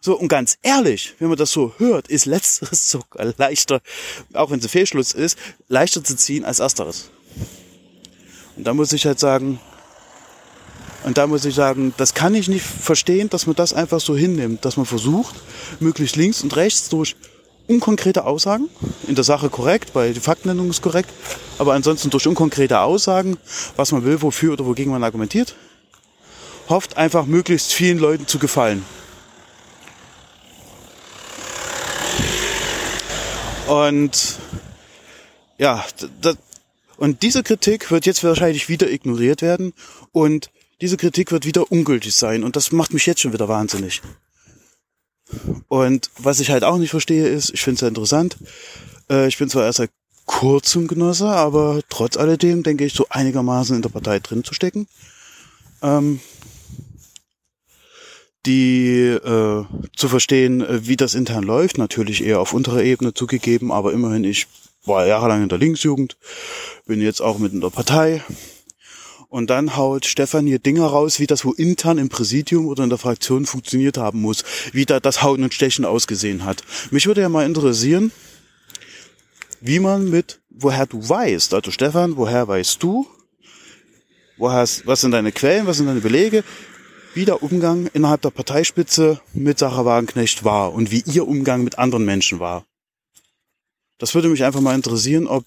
So, 0.00 0.16
und 0.16 0.28
ganz 0.28 0.58
ehrlich, 0.62 1.14
wenn 1.18 1.28
man 1.28 1.38
das 1.38 1.50
so 1.50 1.74
hört, 1.78 2.08
ist 2.08 2.26
letzteres 2.26 2.90
sogar 2.90 3.34
leichter, 3.38 3.80
auch 4.34 4.50
wenn 4.50 4.60
es 4.60 4.66
ein 4.66 4.70
Fehlschluss 4.70 5.12
ist, 5.12 5.36
leichter 5.68 6.04
zu 6.04 6.16
ziehen 6.16 6.44
als 6.44 6.60
ersteres. 6.60 7.10
Und 8.56 8.64
da 8.64 8.74
muss 8.74 8.92
ich 8.92 9.04
halt 9.04 9.18
sagen, 9.18 9.60
und 11.06 11.18
da 11.18 11.28
muss 11.28 11.44
ich 11.44 11.54
sagen, 11.54 11.94
das 11.98 12.14
kann 12.14 12.34
ich 12.34 12.48
nicht 12.48 12.66
verstehen, 12.66 13.30
dass 13.30 13.46
man 13.46 13.54
das 13.54 13.72
einfach 13.72 14.00
so 14.00 14.16
hinnimmt, 14.16 14.64
dass 14.64 14.76
man 14.76 14.86
versucht, 14.86 15.36
möglichst 15.78 16.16
links 16.16 16.42
und 16.42 16.56
rechts 16.56 16.88
durch 16.88 17.14
unkonkrete 17.68 18.24
Aussagen, 18.24 18.68
in 19.06 19.14
der 19.14 19.22
Sache 19.22 19.48
korrekt, 19.48 19.94
weil 19.94 20.14
die 20.14 20.20
Faktennennung 20.20 20.68
ist 20.68 20.82
korrekt, 20.82 21.08
aber 21.58 21.74
ansonsten 21.74 22.10
durch 22.10 22.26
unkonkrete 22.26 22.80
Aussagen, 22.80 23.36
was 23.76 23.92
man 23.92 24.04
will, 24.04 24.20
wofür 24.20 24.54
oder 24.54 24.66
wogegen 24.66 24.90
man 24.90 25.04
argumentiert, 25.04 25.54
hofft 26.68 26.96
einfach 26.96 27.24
möglichst 27.24 27.72
vielen 27.72 27.98
Leuten 27.98 28.26
zu 28.26 28.40
gefallen. 28.40 28.84
Und 33.68 34.40
ja, 35.56 35.84
das, 36.20 36.36
und 36.96 37.22
diese 37.22 37.44
Kritik 37.44 37.92
wird 37.92 38.06
jetzt 38.06 38.24
wahrscheinlich 38.24 38.68
wieder 38.68 38.90
ignoriert 38.90 39.40
werden 39.40 39.72
und 40.10 40.50
diese 40.80 40.96
Kritik 40.96 41.32
wird 41.32 41.46
wieder 41.46 41.70
ungültig 41.70 42.14
sein 42.14 42.44
und 42.44 42.56
das 42.56 42.72
macht 42.72 42.92
mich 42.92 43.06
jetzt 43.06 43.20
schon 43.20 43.32
wieder 43.32 43.48
wahnsinnig. 43.48 44.02
Und 45.68 46.10
was 46.18 46.40
ich 46.40 46.50
halt 46.50 46.64
auch 46.64 46.78
nicht 46.78 46.90
verstehe 46.90 47.26
ist, 47.28 47.50
ich 47.52 47.62
finde 47.62 47.74
es 47.76 47.80
ja 47.80 47.88
interessant, 47.88 48.36
äh, 49.10 49.26
ich 49.26 49.38
bin 49.38 49.48
zwar 49.48 49.64
erst 49.64 49.78
seit 49.78 49.90
kurzem 50.24 50.86
Genosse, 50.88 51.28
aber 51.28 51.80
trotz 51.88 52.16
alledem 52.16 52.62
denke 52.62 52.84
ich 52.84 52.92
so 52.92 53.06
einigermaßen 53.08 53.74
in 53.74 53.82
der 53.82 53.88
Partei 53.88 54.18
drin 54.18 54.44
zu 54.44 54.54
stecken. 54.54 54.86
Ähm, 55.82 56.20
die 58.44 59.00
äh, 59.00 59.64
zu 59.96 60.08
verstehen, 60.08 60.64
wie 60.68 60.96
das 60.96 61.14
intern 61.14 61.42
läuft, 61.42 61.78
natürlich 61.78 62.22
eher 62.22 62.40
auf 62.40 62.52
unterer 62.52 62.82
Ebene 62.82 63.12
zugegeben, 63.12 63.72
aber 63.72 63.92
immerhin, 63.92 64.22
ich 64.22 64.46
war 64.84 65.06
jahrelang 65.06 65.42
in 65.42 65.48
der 65.48 65.58
Linksjugend, 65.58 66.16
bin 66.86 67.00
jetzt 67.00 67.20
auch 67.20 67.38
mit 67.38 67.52
in 67.52 67.60
der 67.60 67.70
Partei, 67.70 68.22
und 69.36 69.50
dann 69.50 69.76
haut 69.76 70.06
Stefan 70.06 70.46
hier 70.46 70.58
Dinge 70.58 70.80
raus, 70.80 71.20
wie 71.20 71.26
das 71.26 71.44
wo 71.44 71.52
intern 71.52 71.98
im 71.98 72.08
Präsidium 72.08 72.68
oder 72.68 72.84
in 72.84 72.88
der 72.88 72.98
Fraktion 72.98 73.44
funktioniert 73.44 73.98
haben 73.98 74.22
muss, 74.22 74.44
wie 74.72 74.86
da 74.86 74.98
das 74.98 75.22
Hauen 75.22 75.42
und 75.42 75.52
Stechen 75.52 75.84
ausgesehen 75.84 76.46
hat. 76.46 76.62
Mich 76.90 77.06
würde 77.06 77.20
ja 77.20 77.28
mal 77.28 77.44
interessieren, 77.44 78.12
wie 79.60 79.78
man 79.78 80.08
mit, 80.08 80.40
woher 80.48 80.86
du 80.86 81.06
weißt, 81.06 81.52
also 81.52 81.70
Stefan, 81.70 82.16
woher 82.16 82.48
weißt 82.48 82.82
du, 82.82 83.06
woher, 84.38 84.66
was 84.84 85.00
sind 85.02 85.10
deine 85.10 85.32
Quellen, 85.32 85.66
was 85.66 85.76
sind 85.76 85.86
deine 85.86 86.00
Belege, 86.00 86.42
wie 87.12 87.26
der 87.26 87.42
Umgang 87.42 87.90
innerhalb 87.92 88.22
der 88.22 88.30
Parteispitze 88.30 89.20
mit 89.34 89.58
Sarah 89.58 89.84
Wagenknecht 89.84 90.44
war 90.44 90.72
und 90.72 90.90
wie 90.90 91.04
ihr 91.04 91.28
Umgang 91.28 91.62
mit 91.62 91.78
anderen 91.78 92.06
Menschen 92.06 92.40
war. 92.40 92.64
Das 93.98 94.14
würde 94.14 94.30
mich 94.30 94.44
einfach 94.44 94.62
mal 94.62 94.74
interessieren, 94.74 95.26
ob 95.26 95.44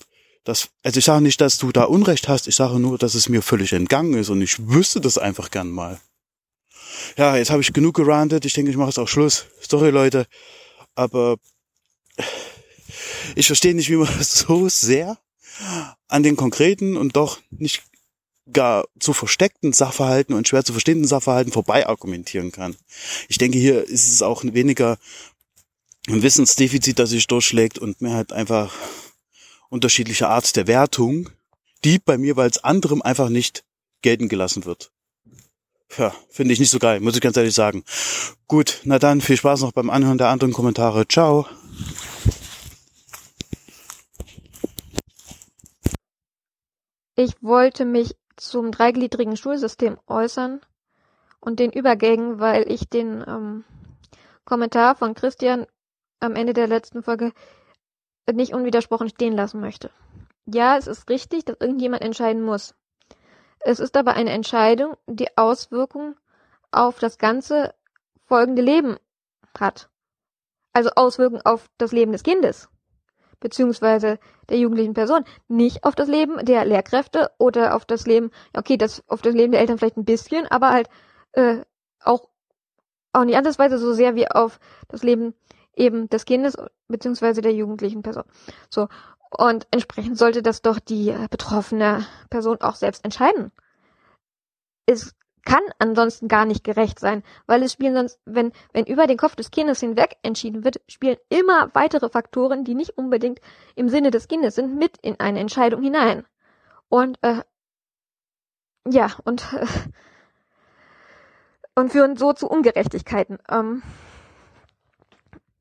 das, 0.49 0.69
also 0.83 0.97
ich 0.97 1.05
sage 1.05 1.21
nicht, 1.21 1.39
dass 1.41 1.57
du 1.57 1.71
da 1.71 1.83
Unrecht 1.83 2.27
hast, 2.27 2.47
ich 2.47 2.55
sage 2.55 2.79
nur, 2.79 2.97
dass 2.97 3.13
es 3.13 3.29
mir 3.29 3.41
völlig 3.41 3.71
entgangen 3.71 4.15
ist 4.15 4.29
und 4.29 4.41
ich 4.41 4.67
wüsste 4.67 4.99
das 4.99 5.17
einfach 5.17 5.51
gern 5.51 5.69
mal. 5.69 5.99
Ja, 7.17 7.37
jetzt 7.37 7.51
habe 7.51 7.61
ich 7.61 7.71
genug 7.71 7.95
gerantet, 7.95 8.45
ich 8.45 8.53
denke, 8.53 8.71
ich 8.71 8.77
mache 8.77 8.89
es 8.89 8.97
auch 8.97 9.07
Schluss. 9.07 9.45
Sorry 9.61 9.91
Leute, 9.91 10.25
aber 10.95 11.37
ich 13.35 13.47
verstehe 13.47 13.75
nicht, 13.75 13.89
wie 13.89 13.95
man 13.95 14.09
so 14.21 14.67
sehr 14.69 15.17
an 16.07 16.23
den 16.23 16.35
konkreten 16.35 16.97
und 16.97 17.15
doch 17.15 17.39
nicht 17.51 17.83
gar 18.51 18.87
zu 18.99 19.13
versteckten 19.13 19.73
Sachverhalten 19.73 20.33
und 20.33 20.47
schwer 20.47 20.65
zu 20.65 20.73
verstehenden 20.73 21.07
Sachverhalten 21.07 21.53
vorbei 21.53 21.85
argumentieren 21.85 22.51
kann. 22.51 22.75
Ich 23.27 23.37
denke, 23.37 23.59
hier 23.59 23.83
ist 23.83 24.11
es 24.11 24.23
auch 24.23 24.43
weniger 24.43 24.97
ein 26.07 26.23
Wissensdefizit, 26.23 26.97
das 26.97 27.11
sich 27.11 27.27
durchschlägt 27.27 27.77
und 27.77 28.01
mehr 28.01 28.15
halt 28.15 28.33
einfach 28.33 28.73
unterschiedliche 29.69 30.27
Art 30.27 30.55
der 30.55 30.67
Wertung, 30.67 31.29
die 31.83 31.99
bei 31.99 32.17
mir 32.17 32.35
weil 32.35 32.49
es 32.49 32.63
anderem 32.63 33.01
einfach 33.01 33.29
nicht 33.29 33.63
gelten 34.01 34.29
gelassen 34.29 34.65
wird. 34.65 34.91
Ja, 35.97 36.13
finde 36.29 36.53
ich 36.53 36.59
nicht 36.59 36.69
so 36.69 36.79
geil, 36.79 36.99
muss 36.99 37.15
ich 37.15 37.21
ganz 37.21 37.35
ehrlich 37.37 37.55
sagen. 37.55 37.83
Gut, 38.47 38.81
na 38.83 38.99
dann 38.99 39.21
viel 39.21 39.37
Spaß 39.37 39.61
noch 39.61 39.71
beim 39.71 39.89
Anhören 39.89 40.19
der 40.19 40.29
anderen 40.29 40.53
Kommentare. 40.53 41.07
Ciao. 41.07 41.47
Ich 47.15 47.33
wollte 47.41 47.85
mich 47.85 48.15
zum 48.37 48.71
dreigliedrigen 48.71 49.35
Schulsystem 49.35 49.97
äußern 50.07 50.61
und 51.41 51.59
den 51.59 51.71
Übergängen, 51.71 52.39
weil 52.39 52.71
ich 52.71 52.87
den 52.87 53.23
ähm, 53.27 53.63
Kommentar 54.45 54.95
von 54.95 55.15
Christian 55.15 55.65
am 56.19 56.35
Ende 56.35 56.53
der 56.53 56.67
letzten 56.67 57.03
Folge 57.03 57.33
nicht 58.31 58.53
unwidersprochen 58.53 59.09
stehen 59.09 59.33
lassen 59.33 59.59
möchte. 59.59 59.91
Ja, 60.45 60.77
es 60.77 60.87
ist 60.87 61.09
richtig, 61.09 61.45
dass 61.45 61.57
irgendjemand 61.59 62.01
entscheiden 62.01 62.41
muss. 62.41 62.75
Es 63.59 63.79
ist 63.79 63.97
aber 63.97 64.13
eine 64.13 64.31
Entscheidung, 64.31 64.95
die 65.07 65.37
Auswirkungen 65.37 66.15
auf 66.71 66.99
das 66.99 67.17
ganze 67.17 67.73
folgende 68.25 68.61
Leben 68.61 68.97
hat. 69.59 69.89
Also 70.71 70.91
Auswirkungen 70.95 71.41
auf 71.43 71.67
das 71.77 71.91
Leben 71.91 72.11
des 72.11 72.23
Kindes, 72.23 72.69
beziehungsweise 73.39 74.19
der 74.49 74.57
jugendlichen 74.57 74.93
Person, 74.93 75.25
nicht 75.47 75.83
auf 75.83 75.95
das 75.95 76.07
Leben 76.07 76.45
der 76.45 76.63
Lehrkräfte 76.65 77.31
oder 77.37 77.75
auf 77.75 77.85
das 77.85 78.05
Leben, 78.05 78.31
okay, 78.55 78.77
das 78.77 79.03
auf 79.07 79.21
das 79.21 79.33
Leben 79.33 79.51
der 79.51 79.61
Eltern 79.61 79.77
vielleicht 79.77 79.97
ein 79.97 80.05
bisschen, 80.05 80.45
aber 80.47 80.69
halt 80.69 80.89
äh, 81.33 81.63
auch 81.99 82.29
auch 83.11 83.23
nicht 83.23 83.37
andersweise 83.37 83.77
so 83.77 83.93
sehr 83.93 84.15
wie 84.15 84.29
auf 84.29 84.59
das 84.87 85.03
Leben 85.03 85.33
eben 85.79 86.09
des 86.09 86.25
Kindes 86.25 86.57
beziehungsweise 86.87 87.41
der 87.41 87.53
jugendlichen 87.53 88.03
Person. 88.03 88.25
So. 88.69 88.87
Und 89.31 89.67
entsprechend 89.71 90.17
sollte 90.17 90.41
das 90.41 90.61
doch 90.61 90.79
die 90.79 91.09
äh, 91.09 91.27
betroffene 91.29 92.05
Person 92.29 92.61
auch 92.61 92.75
selbst 92.75 93.05
entscheiden. 93.05 93.51
Es 94.85 95.15
kann 95.45 95.61
ansonsten 95.77 96.27
gar 96.27 96.45
nicht 96.45 96.63
gerecht 96.63 96.99
sein, 96.99 97.23
weil 97.47 97.63
es 97.63 97.73
spielen 97.73 97.95
sonst, 97.95 98.19
wenn, 98.25 98.51
wenn 98.73 98.85
über 98.85 99.07
den 99.07 99.17
Kopf 99.17 99.35
des 99.35 99.51
Kindes 99.51 99.79
hinweg 99.79 100.17
entschieden 100.23 100.63
wird, 100.63 100.81
spielen 100.87 101.17
immer 101.29 101.73
weitere 101.73 102.09
Faktoren, 102.09 102.63
die 102.63 102.75
nicht 102.75 102.97
unbedingt 102.97 103.39
im 103.75 103.87
Sinne 103.87 104.11
des 104.11 104.27
Kindes 104.27 104.55
sind, 104.55 104.77
mit 104.77 104.97
in 104.97 105.19
eine 105.19 105.39
Entscheidung 105.39 105.81
hinein. 105.81 106.25
Und 106.89 107.17
äh, 107.21 107.41
ja, 108.87 109.11
und 109.23 109.53
äh, 109.53 109.65
und 111.75 111.91
führen 111.91 112.17
so 112.17 112.33
zu 112.33 112.49
Ungerechtigkeiten. 112.49 113.37
Ähm, 113.49 113.83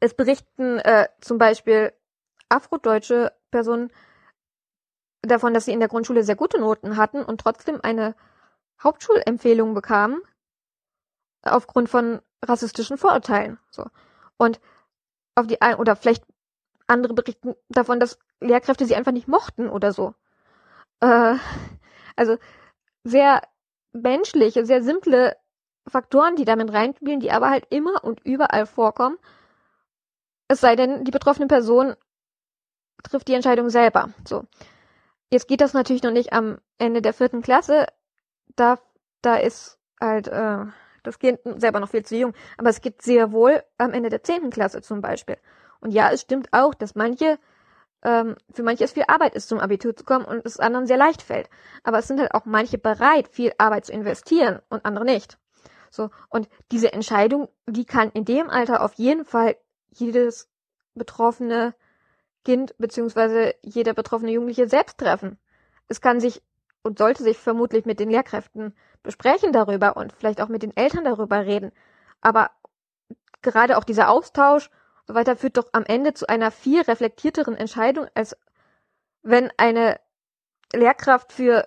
es 0.01 0.15
berichten 0.15 0.79
äh, 0.79 1.09
zum 1.21 1.39
Beispiel 1.39 1.93
afrodeutsche 2.49 3.33
Personen 3.51 3.91
davon, 5.23 5.55
dass 5.55 5.65
sie 5.65 5.73
in 5.73 5.81
der 5.81 5.89
Grundschule 5.89 6.23
sehr 6.23 6.37
gute 6.37 6.59
Noten 6.59 6.97
hatten 6.97 7.23
und 7.25 7.41
trotzdem 7.41 7.81
eine 7.83 8.15
Hauptschulempfehlung 8.83 9.75
bekamen 9.75 10.21
aufgrund 11.43 11.89
von 11.89 12.21
rassistischen 12.45 12.99
Vorurteilen. 12.99 13.59
So 13.71 13.87
und 14.37 14.61
auf 15.35 15.47
die 15.47 15.61
ein 15.61 15.77
oder 15.77 15.97
vielleicht 15.97 16.25
andere 16.87 17.15
berichten 17.15 17.55
davon, 17.69 18.01
dass 18.01 18.19
Lehrkräfte 18.41 18.87
sie 18.87 18.95
einfach 18.97 19.13
nicht 19.13 19.29
mochten 19.29 19.69
oder 19.69 19.93
so. 19.93 20.15
Äh, 21.01 21.35
also 22.17 22.39
sehr 23.05 23.43
menschliche, 23.93 24.65
sehr 24.65 24.83
simple 24.83 25.37
Faktoren, 25.87 26.37
die 26.37 26.45
damit 26.45 26.73
reinspielen, 26.73 27.21
die 27.21 27.31
aber 27.31 27.51
halt 27.51 27.67
immer 27.71 28.05
und 28.05 28.21
überall 28.25 28.67
vorkommen 28.67 29.19
es 30.49 30.61
sei 30.61 30.77
denn, 30.77 31.05
die 31.05 31.11
betroffene 31.11 31.47
Person 31.47 31.95
trifft 33.03 33.29
die 33.29 33.35
Entscheidung 33.35 33.71
selber. 33.71 34.11
So. 34.27 34.45
Jetzt 35.31 35.47
geht 35.47 35.61
das 35.61 35.75
natürlich 35.75 36.03
noch 36.03 36.11
nicht 36.11 36.33
am 36.33 36.59
Ende 36.79 37.03
der 37.03 37.13
vierten 37.13 37.43
Klasse. 37.43 37.87
Da, 38.57 38.79
da 39.21 39.37
ist 39.37 39.79
halt 40.01 40.29
äh, 40.29 40.65
das 41.03 41.19
Kind 41.19 41.39
selber 41.57 41.81
noch 41.81 41.91
viel 41.91 42.05
zu 42.05 42.17
jung. 42.17 42.33
Aber 42.57 42.71
es 42.71 42.81
geht 42.81 43.03
sehr 43.03 43.31
wohl 43.31 43.63
am 43.77 43.93
Ende 43.93 44.09
der 44.09 44.23
zehnten 44.23 44.51
Klasse 44.51 44.81
zum 44.81 45.01
Beispiel. 45.03 45.37
Und 45.81 45.93
ja, 45.93 46.11
es 46.11 46.23
stimmt 46.23 46.49
auch, 46.53 46.75
dass 46.75 46.95
manche, 46.95 47.39
ähm, 48.03 48.37
für 48.51 48.63
manche 48.63 48.85
es 48.85 48.93
viel 48.93 49.05
Arbeit 49.07 49.35
ist, 49.35 49.49
zum 49.49 49.61
Abitur 49.61 49.95
zu 49.95 50.05
kommen 50.05 50.25
und 50.25 50.45
es 50.47 50.59
anderen 50.59 50.87
sehr 50.87 50.97
leicht 50.97 51.23
fällt. 51.23 51.51
Aber 51.85 51.99
es 51.99 52.09
sind 52.09 52.21
halt 52.21 52.35
auch 52.35 52.47
manche 52.47 52.79
bereit, 52.79 53.29
viel 53.29 53.53
Arbeit 53.59 53.85
zu 53.85 53.93
investieren 53.93 54.61
und 54.71 54.85
andere 54.85 55.05
nicht. 55.05 55.39
So, 55.91 56.11
und 56.29 56.49
diese 56.73 56.93
Entscheidung, 56.93 57.49
die 57.67 57.85
kann 57.85 58.11
in 58.11 58.25
dem 58.25 58.51
Alter 58.51 58.83
auf 58.83 58.95
jeden 58.95 59.25
Fall 59.25 59.57
jedes 60.01 60.49
betroffene 60.95 61.75
Kind 62.45 62.75
beziehungsweise 62.79 63.55
jeder 63.63 63.95
betroffene 63.95 64.33
Jugendliche 64.33 64.69
selbst 64.69 64.99
treffen. 64.99 65.39
Es 65.89 66.01
kann 66.01 66.21
sich 66.21 66.43
und 66.83 66.99
sollte 66.99 67.23
sich 67.23 67.39
vermutlich 67.39 67.85
mit 67.85 68.01
den 68.01 68.11
Lehrkräften 68.11 68.75
besprechen 69.03 69.53
darüber 69.53 69.97
und 69.97 70.13
vielleicht 70.13 70.41
auch 70.41 70.49
mit 70.49 70.63
den 70.63 70.77
Eltern 70.77 71.05
darüber 71.05 71.45
reden. 71.45 71.73
Aber 72.21 72.51
gerade 73.43 73.77
auch 73.77 73.85
dieser 73.85 74.11
Austausch 74.11 74.71
so 75.07 75.15
weiter 75.15 75.37
führt 75.37 75.57
doch 75.57 75.69
am 75.73 75.85
Ende 75.85 76.15
zu 76.15 76.29
einer 76.29 76.51
viel 76.51 76.83
reflektierteren 76.83 77.57
Entscheidung, 77.57 78.07
als 78.15 78.37
wenn 79.23 79.51
eine 79.57 79.99
Lehrkraft 80.73 81.33
für, 81.33 81.67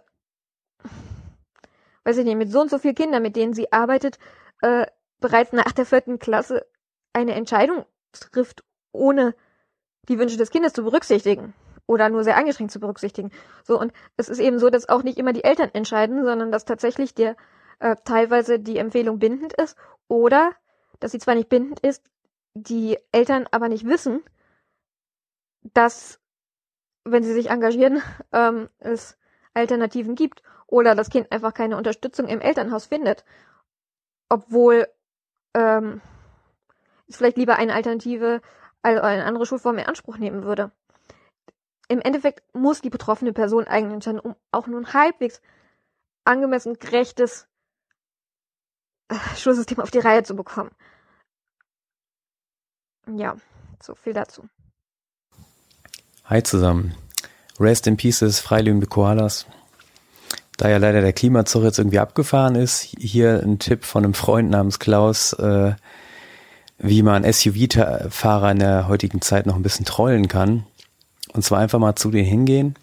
weiß 2.04 2.18
ich 2.18 2.26
nicht, 2.26 2.38
mit 2.38 2.52
so 2.52 2.62
und 2.62 2.70
so 2.70 2.78
vielen 2.78 2.96
Kindern, 2.96 3.24
mit 3.24 3.36
denen 3.36 3.54
sie 3.54 3.72
arbeitet, 3.72 4.20
äh, 4.62 4.86
bereits 5.20 5.54
nach 5.54 5.72
der 5.72 5.88
vierten 5.88 6.20
Klasse 6.20 6.68
eine 7.14 7.34
Entscheidung 7.34 7.86
trifft, 8.20 8.64
ohne 8.92 9.36
die 10.10 10.20
Wünsche 10.20 10.38
des 10.38 10.52
Kindes 10.52 10.74
zu 10.74 10.84
berücksichtigen 10.84 11.54
oder 11.86 12.10
nur 12.10 12.24
sehr 12.24 12.38
eingeschränkt 12.38 12.72
zu 12.72 12.80
berücksichtigen. 12.80 13.32
So 13.64 13.80
und 13.80 13.94
es 14.18 14.30
ist 14.30 14.40
eben 14.40 14.60
so, 14.60 14.70
dass 14.70 14.90
auch 14.90 15.04
nicht 15.04 15.18
immer 15.18 15.34
die 15.34 15.44
Eltern 15.44 15.70
entscheiden, 15.74 16.24
sondern 16.24 16.52
dass 16.52 16.66
tatsächlich 16.66 17.14
der 17.14 17.36
äh, 17.80 17.96
teilweise 18.06 18.60
die 18.60 18.78
Empfehlung 18.78 19.20
bindend 19.20 19.54
ist 19.54 19.78
oder 20.08 20.52
dass 21.00 21.12
sie 21.12 21.20
zwar 21.20 21.36
nicht 21.36 21.50
bindend 21.50 21.80
ist, 21.80 22.04
die 22.54 22.98
Eltern 23.12 23.48
aber 23.52 23.70
nicht 23.70 23.86
wissen, 23.86 24.24
dass 25.74 26.20
wenn 27.04 27.24
sie 27.24 27.34
sich 27.34 27.50
engagieren, 27.50 28.02
ähm, 28.32 28.70
es 28.80 29.18
Alternativen 29.54 30.16
gibt 30.16 30.44
oder 30.68 30.96
das 30.96 31.10
Kind 31.10 31.32
einfach 31.32 31.54
keine 31.54 31.78
Unterstützung 31.78 32.28
im 32.28 32.40
Elternhaus 32.40 32.86
findet, 32.86 33.26
obwohl 34.30 34.88
ähm, 35.54 36.02
es 37.12 37.18
vielleicht 37.18 37.38
lieber 37.38 37.56
eine 37.58 37.74
Alternative, 37.74 38.42
also 38.82 39.02
eine 39.02 39.26
andere 39.26 39.46
Schulform 39.46 39.78
in 39.78 39.86
Anspruch 39.86 40.18
nehmen 40.18 40.44
würde. 40.44 40.72
Im 41.88 42.02
Endeffekt 42.02 42.44
muss 42.56 42.82
die 42.82 42.90
betroffene 42.90 43.34
Person 43.34 43.68
eigentlich 43.68 43.94
entscheiden, 43.94 44.20
um 44.20 44.36
auch 44.52 44.68
nur 44.68 44.80
ein 44.80 44.94
halbwegs 44.94 45.42
angemessen 46.24 46.76
gerechtes 46.80 47.48
äh, 49.10 49.16
Schulsystem 49.36 49.80
auf 49.80 49.92
die 49.92 50.00
Reihe 50.00 50.24
zu 50.24 50.36
bekommen. 50.36 50.72
Ja, 53.08 53.36
so 53.82 53.96
viel 53.96 54.14
dazu. 54.14 54.48
Hi 56.26 56.42
zusammen. 56.44 56.96
Rest 57.60 57.88
in 57.88 57.98
Pieces, 57.98 58.40
freilebende 58.40 58.88
Koalas. 58.88 59.46
Da 60.58 60.70
ja 60.70 60.78
leider 60.78 61.02
der 61.02 61.14
Klimazug 61.14 61.64
jetzt 61.64 61.80
irgendwie 61.80 62.00
abgefahren 62.00 62.56
ist, 62.56 62.82
hier 62.82 63.42
ein 63.44 63.60
Tipp 63.60 63.84
von 63.84 64.04
einem 64.04 64.14
Freund 64.14 64.50
namens 64.50 64.80
Klaus, 64.80 65.34
äh, 65.34 65.74
wie 66.82 67.04
man 67.04 67.24
SUV-Fahrer 67.24 68.52
in 68.52 68.60
der 68.60 68.88
heutigen 68.88 69.22
Zeit 69.22 69.46
noch 69.46 69.56
ein 69.56 69.64
bisschen 69.64 69.86
trollen 69.86 70.28
kann. 70.28 70.66
Und 71.34 71.44
zwar 71.44 71.60
einfach 71.60 71.80
mal 71.80 71.96
zu 71.96 72.12
denen 72.12 72.28
hingehen 72.28 72.76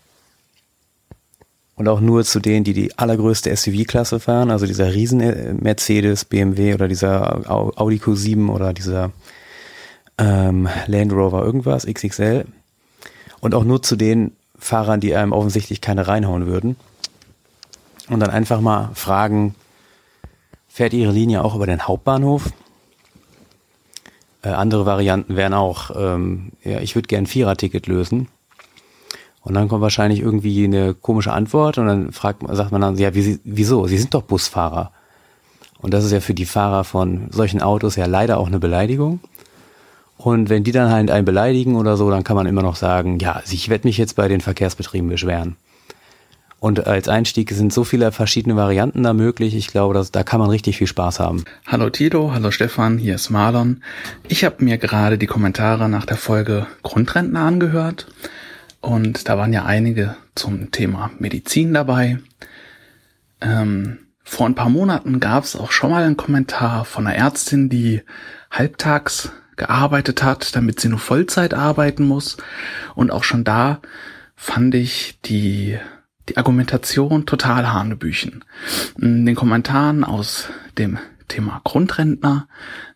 und 1.78 1.88
auch 1.88 2.00
nur 2.00 2.24
zu 2.24 2.40
denen, 2.40 2.64
die 2.64 2.72
die 2.72 2.98
allergrößte 2.98 3.54
SUV-Klasse 3.54 4.18
fahren, 4.18 4.50
also 4.50 4.66
dieser 4.66 4.92
riesen 4.92 5.20
äh, 5.20 5.54
Mercedes, 5.54 6.24
BMW 6.24 6.74
oder 6.74 6.88
dieser 6.88 7.48
Audi 7.48 7.98
Q7 7.98 8.48
oder 8.48 8.72
dieser 8.72 9.12
ähm, 10.18 10.68
Land 10.86 11.12
Rover 11.12 11.44
irgendwas, 11.44 11.86
XXL. 11.86 12.46
Und 13.40 13.54
auch 13.54 13.62
nur 13.62 13.80
zu 13.80 13.94
den 13.94 14.32
Fahrern, 14.58 15.00
die 15.00 15.14
einem 15.14 15.32
offensichtlich 15.32 15.80
keine 15.80 16.08
reinhauen 16.08 16.46
würden. 16.46 16.74
Und 18.08 18.18
dann 18.18 18.30
einfach 18.30 18.60
mal 18.60 18.90
fragen, 18.94 19.54
fährt 20.68 20.94
Ihre 20.94 21.12
Linie 21.12 21.44
auch 21.44 21.54
über 21.54 21.66
den 21.66 21.86
Hauptbahnhof? 21.86 22.52
Äh, 24.42 24.50
andere 24.50 24.86
Varianten 24.86 25.36
wären 25.36 25.54
auch, 25.54 25.90
ähm, 25.96 26.52
ja, 26.62 26.80
ich 26.80 26.94
würde 26.94 27.08
gern 27.08 27.26
Vierer-Ticket 27.26 27.86
lösen. 27.86 28.28
Und 29.42 29.54
dann 29.54 29.68
kommt 29.68 29.82
wahrscheinlich 29.82 30.20
irgendwie 30.20 30.64
eine 30.64 30.94
komische 30.94 31.32
Antwort 31.32 31.78
und 31.78 31.86
dann 31.86 32.12
fragt, 32.12 32.42
sagt 32.50 32.70
man 32.70 32.80
dann, 32.80 32.98
ja, 32.98 33.14
wie, 33.14 33.40
wieso? 33.44 33.86
Sie 33.86 33.98
sind 33.98 34.14
doch 34.14 34.22
Busfahrer. 34.22 34.92
Und 35.80 35.94
das 35.94 36.04
ist 36.04 36.12
ja 36.12 36.20
für 36.20 36.34
die 36.34 36.44
Fahrer 36.44 36.84
von 36.84 37.28
solchen 37.30 37.62
Autos 37.62 37.96
ja 37.96 38.06
leider 38.06 38.38
auch 38.38 38.48
eine 38.48 38.58
Beleidigung. 38.58 39.20
Und 40.16 40.48
wenn 40.48 40.64
die 40.64 40.72
dann 40.72 40.90
halt 40.90 41.10
einen 41.10 41.24
beleidigen 41.24 41.76
oder 41.76 41.96
so, 41.96 42.10
dann 42.10 42.24
kann 42.24 42.36
man 42.36 42.46
immer 42.46 42.62
noch 42.62 42.74
sagen, 42.74 43.20
ja, 43.20 43.40
ich 43.48 43.68
werde 43.68 43.86
mich 43.86 43.96
jetzt 43.98 44.16
bei 44.16 44.26
den 44.26 44.40
Verkehrsbetrieben 44.40 45.08
beschweren. 45.08 45.56
Und 46.60 46.86
als 46.86 47.08
Einstieg 47.08 47.50
sind 47.52 47.72
so 47.72 47.84
viele 47.84 48.10
verschiedene 48.10 48.56
Varianten 48.56 49.04
da 49.04 49.12
möglich. 49.12 49.54
Ich 49.54 49.68
glaube, 49.68 49.94
dass, 49.94 50.10
da 50.10 50.24
kann 50.24 50.40
man 50.40 50.50
richtig 50.50 50.76
viel 50.76 50.88
Spaß 50.88 51.20
haben. 51.20 51.44
Hallo 51.66 51.88
Tito, 51.88 52.32
hallo 52.32 52.50
Stefan, 52.50 52.98
hier 52.98 53.14
ist 53.14 53.30
Marlon. 53.30 53.82
Ich 54.26 54.44
habe 54.44 54.64
mir 54.64 54.76
gerade 54.78 55.18
die 55.18 55.26
Kommentare 55.26 55.88
nach 55.88 56.04
der 56.04 56.16
Folge 56.16 56.66
Grundrentner 56.82 57.42
angehört. 57.42 58.08
Und 58.80 59.28
da 59.28 59.38
waren 59.38 59.52
ja 59.52 59.64
einige 59.64 60.16
zum 60.34 60.70
Thema 60.72 61.10
Medizin 61.18 61.74
dabei. 61.74 62.18
Ähm, 63.40 63.98
vor 64.24 64.46
ein 64.46 64.54
paar 64.54 64.68
Monaten 64.68 65.20
gab 65.20 65.44
es 65.44 65.56
auch 65.56 65.70
schon 65.70 65.90
mal 65.90 66.02
einen 66.02 66.16
Kommentar 66.16 66.84
von 66.84 67.06
einer 67.06 67.16
Ärztin, 67.16 67.68
die 67.68 68.02
halbtags 68.50 69.32
gearbeitet 69.56 70.22
hat, 70.22 70.54
damit 70.56 70.80
sie 70.80 70.88
nur 70.88 70.98
Vollzeit 70.98 71.54
arbeiten 71.54 72.04
muss. 72.04 72.36
Und 72.94 73.10
auch 73.10 73.24
schon 73.24 73.44
da 73.44 73.80
fand 74.36 74.74
ich 74.74 75.18
die, 75.24 75.78
die 76.28 76.36
Argumentation 76.36 77.26
total 77.26 77.72
hanebüchen. 77.72 78.44
In 79.00 79.26
den 79.26 79.34
Kommentaren 79.34 80.04
aus 80.04 80.48
dem 80.76 80.98
Thema 81.28 81.60
Grundrentner 81.64 82.48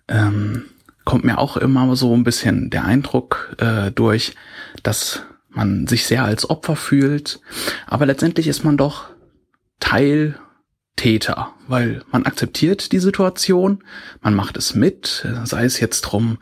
ähm, 0.09 0.65
kommt 1.05 1.25
mir 1.25 1.39
auch 1.39 1.57
immer 1.57 1.95
so 1.97 2.15
ein 2.15 2.25
bisschen 2.25 2.71
der 2.71 2.85
Eindruck 2.85 3.57
äh, 3.59 3.91
durch, 3.91 4.35
dass 4.83 5.23
man 5.51 5.87
sich 5.87 6.07
sehr 6.07 6.25
als 6.25 6.49
Opfer 6.49 6.77
fühlt, 6.77 7.41
aber 7.87 8.07
letztendlich 8.07 8.49
ist 8.49 8.65
man 8.65 8.77
doch 8.77 9.11
Teil 9.81 10.39
Täter, 10.97 11.55
weil 11.69 12.03
man 12.13 12.27
akzeptiert 12.27 12.93
die 12.93 12.99
Situation, 12.99 13.83
man 14.21 14.35
macht 14.35 14.59
es 14.59 14.75
mit, 14.75 15.27
sei 15.45 15.65
es 15.65 15.81
jetzt 15.81 16.03
drum, 16.03 16.39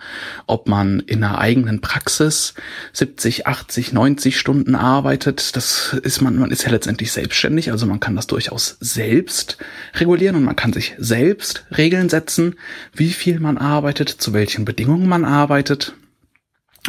ob 0.47 0.69
man 0.69 1.01
in 1.01 1.23
einer 1.23 1.39
eigenen 1.39 1.81
Praxis 1.81 2.55
70, 2.93 3.47
80, 3.47 3.93
90 3.93 4.39
Stunden 4.39 4.75
arbeitet, 4.75 5.55
das 5.55 5.97
ist 6.03 6.20
man, 6.20 6.37
man 6.37 6.51
ist 6.51 6.65
ja 6.65 6.70
letztendlich 6.70 7.12
selbstständig, 7.12 7.70
also 7.70 7.87
man 7.87 8.01
kann 8.01 8.17
das 8.17 8.27
durchaus 8.27 8.77
selbst 8.81 9.57
regulieren 9.95 10.37
und 10.37 10.45
man 10.45 10.57
kann 10.57 10.73
sich 10.73 10.95
selbst 10.99 11.65
Regeln 11.77 12.09
setzen, 12.09 12.57
wie 12.93 13.11
viel 13.11 13.39
man 13.39 13.57
arbeitet, 13.57 14.09
zu 14.09 14.33
welchen 14.33 14.65
Bedingungen 14.65 15.09
man 15.09 15.25
arbeitet. 15.25 15.95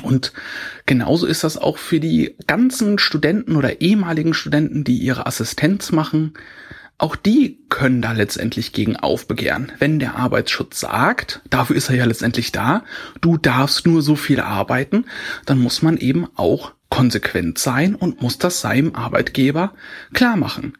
Und 0.02 0.34
genauso 0.86 1.28
ist 1.28 1.44
das 1.44 1.58
auch 1.58 1.78
für 1.78 2.00
die 2.00 2.36
ganzen 2.48 2.98
Studenten 2.98 3.56
oder 3.56 3.82
ehemaligen 3.82 4.34
Studenten, 4.34 4.84
die 4.84 4.98
ihre 4.98 5.26
Assistenz 5.26 5.92
machen. 5.92 6.34
Auch 7.02 7.16
die 7.16 7.58
können 7.70 8.04
da 8.04 8.12
letztendlich 8.12 8.74
gegen 8.74 8.96
aufbegehren. 8.96 9.72
Wenn 9.80 9.98
der 9.98 10.18
Arbeitsschutz 10.18 10.82
sagt, 10.82 11.42
dafür 11.50 11.76
ist 11.76 11.90
er 11.90 11.96
ja 11.96 12.06
letztendlich 12.06 12.52
da, 12.52 12.84
du 13.22 13.38
darfst 13.38 13.88
nur 13.88 14.04
so 14.04 14.16
viel 14.16 14.40
arbeiten, 14.40 15.06
dann 15.48 15.58
muss 15.58 15.82
man 15.82 15.98
eben 15.98 16.28
auch 16.36 16.74
konsequent 16.90 17.58
sein 17.58 17.96
und 17.96 18.22
muss 18.22 18.38
das 18.38 18.62
seinem 18.62 18.94
Arbeitgeber 18.94 19.74
klar 20.14 20.38
machen. 20.38 20.78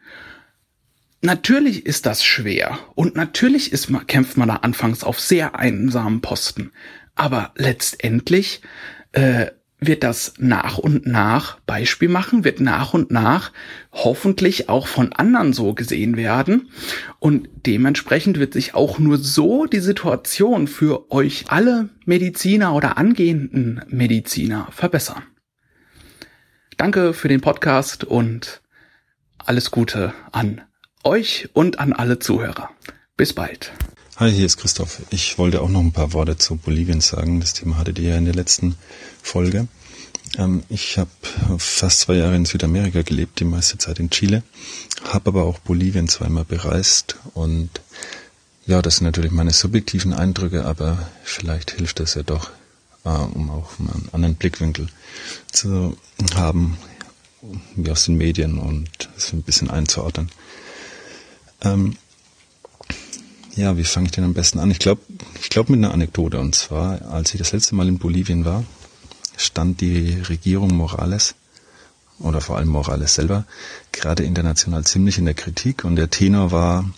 Natürlich 1.22 1.86
ist 1.86 2.06
das 2.06 2.22
schwer 2.22 2.78
und 2.94 3.16
natürlich 3.16 3.72
ist, 3.72 3.90
kämpft 4.06 4.36
man 4.36 4.46
da 4.46 4.56
anfangs 4.56 5.02
auf 5.02 5.18
sehr 5.18 5.58
einsamen 5.58 6.20
Posten. 6.20 6.70
Aber 7.16 7.50
letztendlich 7.56 8.62
äh, 9.10 9.46
wird 9.86 10.04
das 10.04 10.34
nach 10.38 10.78
und 10.78 11.06
nach 11.06 11.58
Beispiel 11.66 12.08
machen, 12.08 12.44
wird 12.44 12.60
nach 12.60 12.94
und 12.94 13.10
nach 13.10 13.52
hoffentlich 13.92 14.68
auch 14.68 14.86
von 14.86 15.12
anderen 15.12 15.52
so 15.52 15.74
gesehen 15.74 16.16
werden. 16.16 16.70
Und 17.18 17.48
dementsprechend 17.66 18.38
wird 18.38 18.52
sich 18.52 18.74
auch 18.74 18.98
nur 18.98 19.18
so 19.18 19.66
die 19.66 19.80
Situation 19.80 20.68
für 20.68 21.10
euch 21.10 21.46
alle 21.48 21.88
Mediziner 22.04 22.74
oder 22.74 22.96
angehenden 22.96 23.82
Mediziner 23.88 24.68
verbessern. 24.70 25.24
Danke 26.76 27.12
für 27.12 27.28
den 27.28 27.40
Podcast 27.40 28.04
und 28.04 28.62
alles 29.38 29.70
Gute 29.70 30.14
an 30.30 30.62
euch 31.04 31.48
und 31.52 31.78
an 31.78 31.92
alle 31.92 32.18
Zuhörer. 32.18 32.70
Bis 33.16 33.32
bald. 33.32 33.72
Hi, 34.22 34.30
hier 34.30 34.46
ist 34.46 34.56
Christoph. 34.56 35.02
Ich 35.10 35.36
wollte 35.36 35.60
auch 35.62 35.68
noch 35.68 35.80
ein 35.80 35.90
paar 35.90 36.12
Worte 36.12 36.38
zu 36.38 36.54
Bolivien 36.54 37.00
sagen. 37.00 37.40
Das 37.40 37.54
Thema 37.54 37.78
hattet 37.78 37.98
ihr 37.98 38.10
ja 38.10 38.16
in 38.16 38.24
der 38.24 38.36
letzten 38.36 38.76
Folge. 39.20 39.66
Ähm, 40.38 40.62
ich 40.68 40.96
habe 40.96 41.10
fast 41.58 42.02
zwei 42.02 42.14
Jahre 42.14 42.36
in 42.36 42.44
Südamerika 42.44 43.02
gelebt, 43.02 43.40
die 43.40 43.44
meiste 43.44 43.78
Zeit 43.78 43.98
in 43.98 44.10
Chile, 44.10 44.44
habe 45.02 45.30
aber 45.30 45.42
auch 45.42 45.58
Bolivien 45.58 46.06
zweimal 46.06 46.44
bereist 46.44 47.16
und 47.34 47.68
ja, 48.64 48.80
das 48.80 48.98
sind 48.98 49.06
natürlich 49.06 49.32
meine 49.32 49.52
subjektiven 49.52 50.12
Eindrücke, 50.12 50.66
aber 50.66 51.10
vielleicht 51.24 51.72
hilft 51.72 51.98
das 51.98 52.14
ja 52.14 52.22
doch, 52.22 52.50
äh, 53.04 53.08
um 53.08 53.50
auch 53.50 53.76
einen 53.80 54.08
anderen 54.12 54.36
Blickwinkel 54.36 54.86
zu 55.50 55.96
haben, 56.36 56.78
wie 57.74 57.90
aus 57.90 58.04
den 58.04 58.18
Medien 58.18 58.58
und 58.58 59.10
es 59.16 59.32
ein 59.32 59.42
bisschen 59.42 59.68
einzuordnen. 59.68 60.30
Ja, 63.54 63.76
wie 63.76 63.84
fange 63.84 64.06
ich 64.06 64.12
denn 64.12 64.24
am 64.24 64.32
besten 64.32 64.58
an? 64.58 64.70
Ich 64.70 64.78
glaube, 64.78 65.02
ich 65.40 65.50
glaube 65.50 65.72
mit 65.72 65.84
einer 65.84 65.92
Anekdote. 65.92 66.38
Und 66.38 66.54
zwar, 66.54 67.02
als 67.12 67.34
ich 67.34 67.38
das 67.38 67.52
letzte 67.52 67.74
Mal 67.74 67.86
in 67.86 67.98
Bolivien 67.98 68.46
war, 68.46 68.64
stand 69.36 69.80
die 69.82 70.20
Regierung 70.28 70.74
Morales 70.74 71.34
oder 72.18 72.40
vor 72.40 72.56
allem 72.56 72.68
Morales 72.68 73.14
selber 73.14 73.44
gerade 73.90 74.22
international 74.22 74.84
ziemlich 74.84 75.18
in 75.18 75.26
der 75.26 75.34
Kritik. 75.34 75.84
Und 75.84 75.96
der 75.96 76.08
Tenor 76.08 76.50
war, 76.50 76.88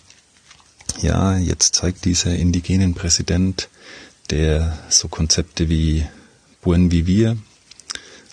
ja, 1.01 1.37
jetzt 1.37 1.75
zeigt 1.75 2.05
dieser 2.05 2.33
indigenen 2.35 2.93
Präsident, 2.93 3.67
der 4.29 4.77
so 4.89 5.09
Konzepte 5.09 5.67
wie 5.67 6.05
Buen 6.61 6.89
Vivir, 6.89 7.37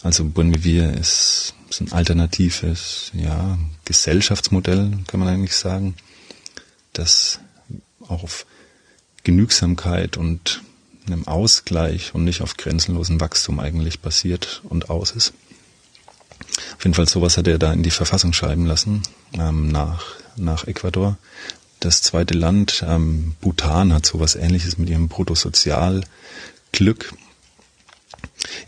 also 0.03 0.25
Buen 0.25 0.55
Vivir 0.55 0.93
ist, 0.95 1.55
ist 1.69 1.81
ein 1.81 1.93
alternatives, 1.93 3.11
ja, 3.15 3.59
Gesellschaftsmodell, 3.85 4.99
kann 5.09 5.21
man 5.21 5.29
eigentlich 5.29 5.57
sagen, 5.57 5.97
das 6.93 7.41
auch 8.09 8.23
auf 8.23 8.47
Genügsamkeit 9.25 10.17
und 10.17 10.63
einem 11.07 11.27
Ausgleich 11.27 12.15
und 12.15 12.25
nicht 12.25 12.43
auf 12.43 12.57
grenzenlosem 12.57 13.21
Wachstum 13.21 13.61
eigentlich 13.61 14.01
basiert 14.01 14.63
und 14.69 14.91
aus 14.91 15.13
ist. 15.13 15.33
Auf 16.77 16.85
jeden 16.85 16.95
Fall 16.95 17.09
sowas 17.09 17.37
hat 17.37 17.47
er 17.47 17.59
da 17.59 17.73
in 17.73 17.83
die 17.83 17.91
Verfassung 17.91 18.33
schreiben 18.33 18.67
lassen, 18.67 19.03
ähm, 19.35 19.69
nach, 19.69 20.05
nach 20.37 20.67
Ecuador. 20.67 21.17
Das 21.81 22.03
zweite 22.03 22.35
Land, 22.35 22.85
ähm, 22.87 23.35
Bhutan, 23.41 23.93
hat 23.93 24.07
sowas 24.07 24.37
ähnliches 24.37 24.79
mit 24.79 24.89
ihrem 24.89 25.09
Bruttosozialglück. 25.09 27.13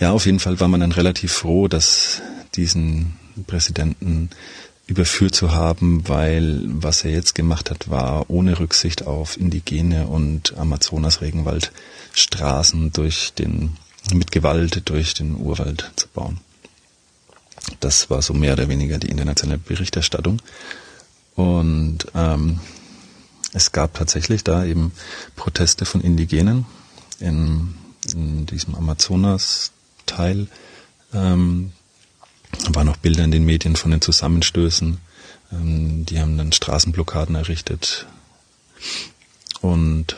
Ja, 0.00 0.12
auf 0.12 0.26
jeden 0.26 0.40
Fall 0.40 0.60
war 0.60 0.68
man 0.68 0.80
dann 0.80 0.92
relativ 0.92 1.32
froh, 1.32 1.68
dass 1.68 2.22
diesen 2.54 3.16
Präsidenten 3.46 4.30
überführt 4.86 5.34
zu 5.34 5.52
haben, 5.52 6.06
weil 6.08 6.60
was 6.64 7.04
er 7.04 7.10
jetzt 7.10 7.34
gemacht 7.34 7.70
hat, 7.70 7.88
war 7.88 8.28
ohne 8.28 8.58
Rücksicht 8.58 9.06
auf 9.06 9.38
indigene 9.38 10.06
und 10.06 10.54
Amazonas-Regenwaldstraßen 10.56 12.92
durch 12.92 13.32
den, 13.32 13.76
mit 14.12 14.30
Gewalt 14.30 14.88
durch 14.88 15.14
den 15.14 15.36
Urwald 15.36 15.90
zu 15.96 16.06
bauen. 16.08 16.38
Das 17.80 18.10
war 18.10 18.20
so 18.20 18.34
mehr 18.34 18.52
oder 18.52 18.68
weniger 18.68 18.98
die 18.98 19.08
internationale 19.08 19.58
Berichterstattung. 19.58 20.42
Und 21.34 22.06
ähm, 22.14 22.60
es 23.54 23.72
gab 23.72 23.94
tatsächlich 23.94 24.44
da 24.44 24.64
eben 24.64 24.92
Proteste 25.34 25.86
von 25.86 26.02
Indigenen 26.02 26.66
in, 27.20 27.74
in 28.12 28.46
diesem 28.46 28.74
Amazonas-Teil. 28.74 30.48
Ähm, 31.14 31.72
waren 32.70 32.88
auch 32.88 32.96
Bilder 32.96 33.24
in 33.24 33.30
den 33.30 33.44
Medien 33.44 33.76
von 33.76 33.90
den 33.90 34.00
Zusammenstößen. 34.00 34.98
Ähm, 35.52 36.06
die 36.06 36.20
haben 36.20 36.38
dann 36.38 36.52
Straßenblockaden 36.52 37.34
errichtet. 37.34 38.06
Und 39.60 40.16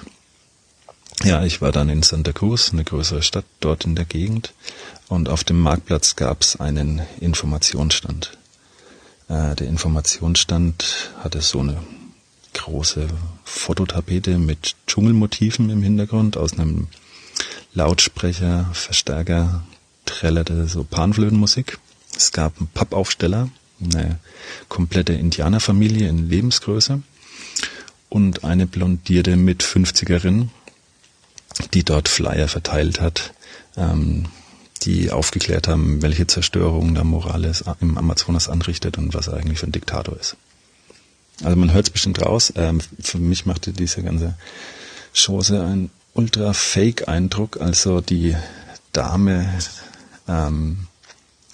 ja, 1.25 1.45
ich 1.45 1.63
war 1.63 1.73
dann 1.73 1.89
in 1.89 2.03
Santa 2.03 2.33
Cruz, 2.33 2.73
eine 2.73 2.85
größere 2.85 3.23
Stadt 3.23 3.47
dort 3.61 3.85
in 3.85 3.95
der 3.95 4.05
Gegend. 4.05 4.53
Und 5.09 5.29
auf 5.29 5.45
dem 5.45 5.61
Marktplatz 5.61 6.17
gab 6.17 6.43
es 6.43 6.57
einen 6.61 7.03
Informationsstand. 7.21 8.37
Äh, 9.29 9.55
der 9.55 9.69
Informationsstand 9.69 11.11
hatte 11.23 11.41
so 11.41 11.61
eine 11.61 11.81
große 12.55 13.09
Fototapete 13.45 14.39
mit 14.39 14.75
Dschungelmotiven 14.87 15.71
im 15.71 15.83
Hintergrund. 15.83 16.37
Aus 16.37 16.55
einem 16.55 16.89
Lautsprecher, 17.75 18.71
Verstärker 18.73 19.63
trällerte 20.07 20.67
so 20.67 20.85
Panflötenmusik. 20.85 21.79
Es 22.17 22.33
gab 22.33 22.59
einen 22.59 22.69
Pappaufsteller, 22.69 23.51
eine 23.81 24.19
komplette 24.69 25.13
Indianerfamilie 25.13 26.09
in 26.09 26.29
Lebensgröße 26.29 27.03
und 28.09 28.45
eine 28.45 28.67
blondierte 28.67 29.37
mit 29.37 29.63
50erin, 29.63 30.49
die 31.75 31.85
dort 31.85 32.09
Flyer 32.09 32.49
verteilt 32.49 33.01
hat, 33.01 33.35
ähm, 33.77 34.27
die 34.83 35.11
aufgeklärt 35.11 35.69
haben, 35.69 36.03
welche 36.03 36.27
Zerstörung 36.27 36.95
da 36.95 37.05
Morales 37.05 37.65
im 37.81 37.99
Amazonas 37.99 38.49
anrichtet 38.49 38.99
und 38.99 39.15
was 39.15 39.27
er 39.27 39.35
eigentlich 39.35 39.59
für 39.59 39.67
ein 39.67 39.73
Diktator 39.73 40.19
ist. 40.19 40.37
Also 41.43 41.57
man 41.57 41.73
hört 41.73 41.87
es 41.87 41.91
bestimmt 41.91 42.23
raus. 42.23 42.53
Ähm, 42.57 42.81
für 43.01 43.19
mich 43.19 43.47
machte 43.47 43.73
diese 43.73 44.03
ganze 44.03 44.35
Chose 45.15 45.63
einen 45.63 45.91
ultra 46.15 46.53
Fake-Eindruck. 46.53 47.61
Also 47.61 48.01
die 48.01 48.37
Dame 48.93 49.59
ähm, 50.29 50.87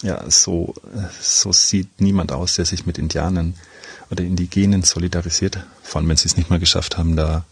ja, 0.03 0.29
so, 0.31 0.75
so 1.21 1.53
sieht 1.53 2.01
niemand 2.01 2.33
aus, 2.33 2.57
der 2.57 2.65
sich 2.65 2.87
mit 2.87 2.99
Indianern 2.99 3.55
oder 4.11 4.25
Indigenen 4.25 4.83
solidarisiert, 4.83 5.65
vor 5.83 6.01
allem 6.01 6.09
wenn 6.09 6.17
sie 6.17 6.27
es 6.27 6.37
nicht 6.37 6.51
mal 6.51 6.59
geschafft 6.59 6.99
haben, 6.99 7.17
da 7.17 7.45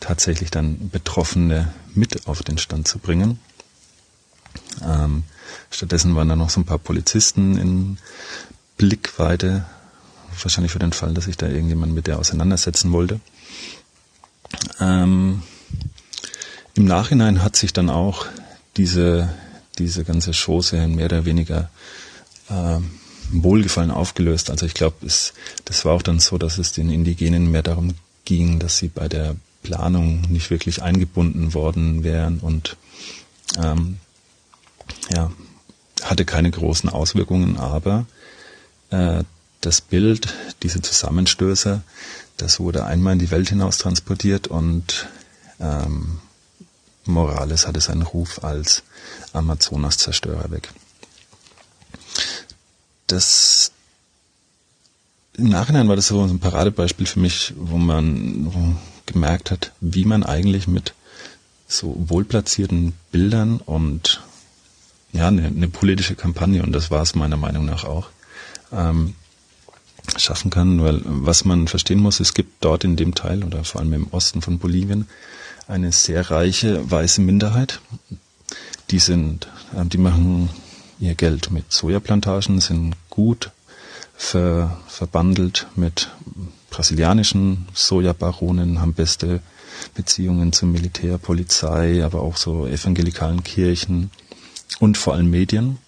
tatsächlich 0.00 0.50
dann 0.50 0.88
Betroffene 0.90 1.72
mit 1.94 2.26
auf 2.26 2.42
den 2.42 2.58
Stand 2.58 2.86
zu 2.86 2.98
bringen. 2.98 3.40
Ähm, 4.82 5.24
stattdessen 5.70 6.14
waren 6.14 6.28
da 6.28 6.36
noch 6.36 6.50
so 6.50 6.60
ein 6.60 6.64
paar 6.64 6.78
Polizisten 6.78 7.58
in 7.58 7.98
Blickweite, 8.76 9.66
wahrscheinlich 10.40 10.72
für 10.72 10.78
den 10.78 10.92
Fall, 10.92 11.12
dass 11.12 11.24
sich 11.24 11.36
da 11.36 11.48
irgendjemand 11.48 11.92
mit 11.92 12.06
der 12.06 12.18
auseinandersetzen 12.18 12.92
wollte. 12.92 13.20
Ähm, 14.80 15.42
Im 16.74 16.84
Nachhinein 16.84 17.42
hat 17.42 17.56
sich 17.56 17.72
dann 17.72 17.90
auch 17.90 18.26
diese 18.76 19.28
diese 19.78 20.04
ganze 20.04 20.32
Chose 20.32 20.86
mehr 20.88 21.06
oder 21.06 21.24
weniger 21.24 21.70
äh, 22.48 22.78
Wohlgefallen 23.30 23.90
aufgelöst. 23.90 24.50
Also 24.50 24.66
ich 24.66 24.74
glaube, 24.74 24.96
das 25.00 25.32
war 25.84 25.92
auch 25.94 26.02
dann 26.02 26.20
so, 26.20 26.38
dass 26.38 26.58
es 26.58 26.72
den 26.72 26.90
Indigenen 26.90 27.50
mehr 27.50 27.62
darum 27.62 27.94
ging, 28.24 28.58
dass 28.58 28.78
sie 28.78 28.88
bei 28.88 29.08
der 29.08 29.36
Planung 29.62 30.22
nicht 30.28 30.50
wirklich 30.50 30.82
eingebunden 30.82 31.54
worden 31.54 32.04
wären 32.04 32.38
und 32.38 32.76
ähm, 33.58 33.98
ja, 35.12 35.32
hatte 36.02 36.24
keine 36.24 36.50
großen 36.50 36.88
Auswirkungen, 36.88 37.56
aber 37.56 38.06
äh, 38.90 39.24
das 39.60 39.80
Bild, 39.80 40.32
diese 40.62 40.82
Zusammenstöße, 40.82 41.82
das 42.36 42.60
wurde 42.60 42.84
einmal 42.84 43.14
in 43.14 43.18
die 43.18 43.30
Welt 43.30 43.48
hinaus 43.48 43.78
transportiert 43.78 44.46
und 44.46 45.08
ähm, 45.58 46.20
Morales 47.06 47.66
hatte 47.66 47.80
seinen 47.80 48.02
Ruf 48.02 48.44
als 48.44 48.82
Amazonas-Zerstörer 49.32 50.50
weg. 50.50 50.70
Das 53.06 53.72
im 55.36 55.48
Nachhinein 55.48 55.88
war 55.88 55.96
das 55.96 56.08
so 56.08 56.22
ein 56.22 56.38
Paradebeispiel 56.38 57.06
für 57.06 57.20
mich, 57.20 57.52
wo 57.56 57.76
man 57.76 58.78
gemerkt 59.04 59.50
hat, 59.50 59.72
wie 59.80 60.04
man 60.04 60.22
eigentlich 60.22 60.66
mit 60.66 60.94
so 61.68 61.94
wohlplatzierten 61.98 62.94
Bildern 63.12 63.58
und 63.58 64.22
ja, 65.12 65.28
eine, 65.28 65.46
eine 65.46 65.68
politische 65.68 66.14
Kampagne, 66.14 66.62
und 66.62 66.72
das 66.72 66.90
war 66.90 67.02
es 67.02 67.14
meiner 67.14 67.36
Meinung 67.36 67.64
nach 67.64 67.84
auch, 67.84 68.08
ähm, 68.72 69.14
schaffen 70.16 70.50
kann, 70.50 70.82
weil 70.82 71.00
was 71.04 71.44
man 71.44 71.68
verstehen 71.68 72.00
muss, 72.00 72.20
es 72.20 72.32
gibt 72.32 72.64
dort 72.64 72.84
in 72.84 72.96
dem 72.96 73.14
Teil 73.14 73.44
oder 73.44 73.64
vor 73.64 73.80
allem 73.80 73.92
im 73.92 74.08
Osten 74.12 74.40
von 74.40 74.58
Bolivien 74.58 75.08
eine 75.68 75.92
sehr 75.92 76.30
reiche 76.30 76.90
weiße 76.90 77.20
Minderheit. 77.20 77.80
Die 78.90 79.00
sind, 79.00 79.48
äh, 79.74 79.84
die 79.84 79.98
machen 79.98 80.48
ihr 80.98 81.14
Geld 81.14 81.50
mit 81.50 81.72
Sojaplantagen, 81.72 82.60
sind 82.60 82.94
gut 83.10 83.50
ver, 84.16 84.80
verbandelt 84.86 85.66
mit 85.76 86.10
brasilianischen 86.70 87.68
Sojabaronen, 87.74 88.80
haben 88.80 88.94
beste 88.94 89.40
Beziehungen 89.94 90.52
zum 90.52 90.72
Militär, 90.72 91.18
Polizei, 91.18 92.04
aber 92.04 92.22
auch 92.22 92.36
so 92.36 92.66
evangelikalen 92.66 93.44
Kirchen 93.44 94.10
und 94.78 94.96
vor 94.96 95.14
allem 95.14 95.30
Medien 95.30 95.78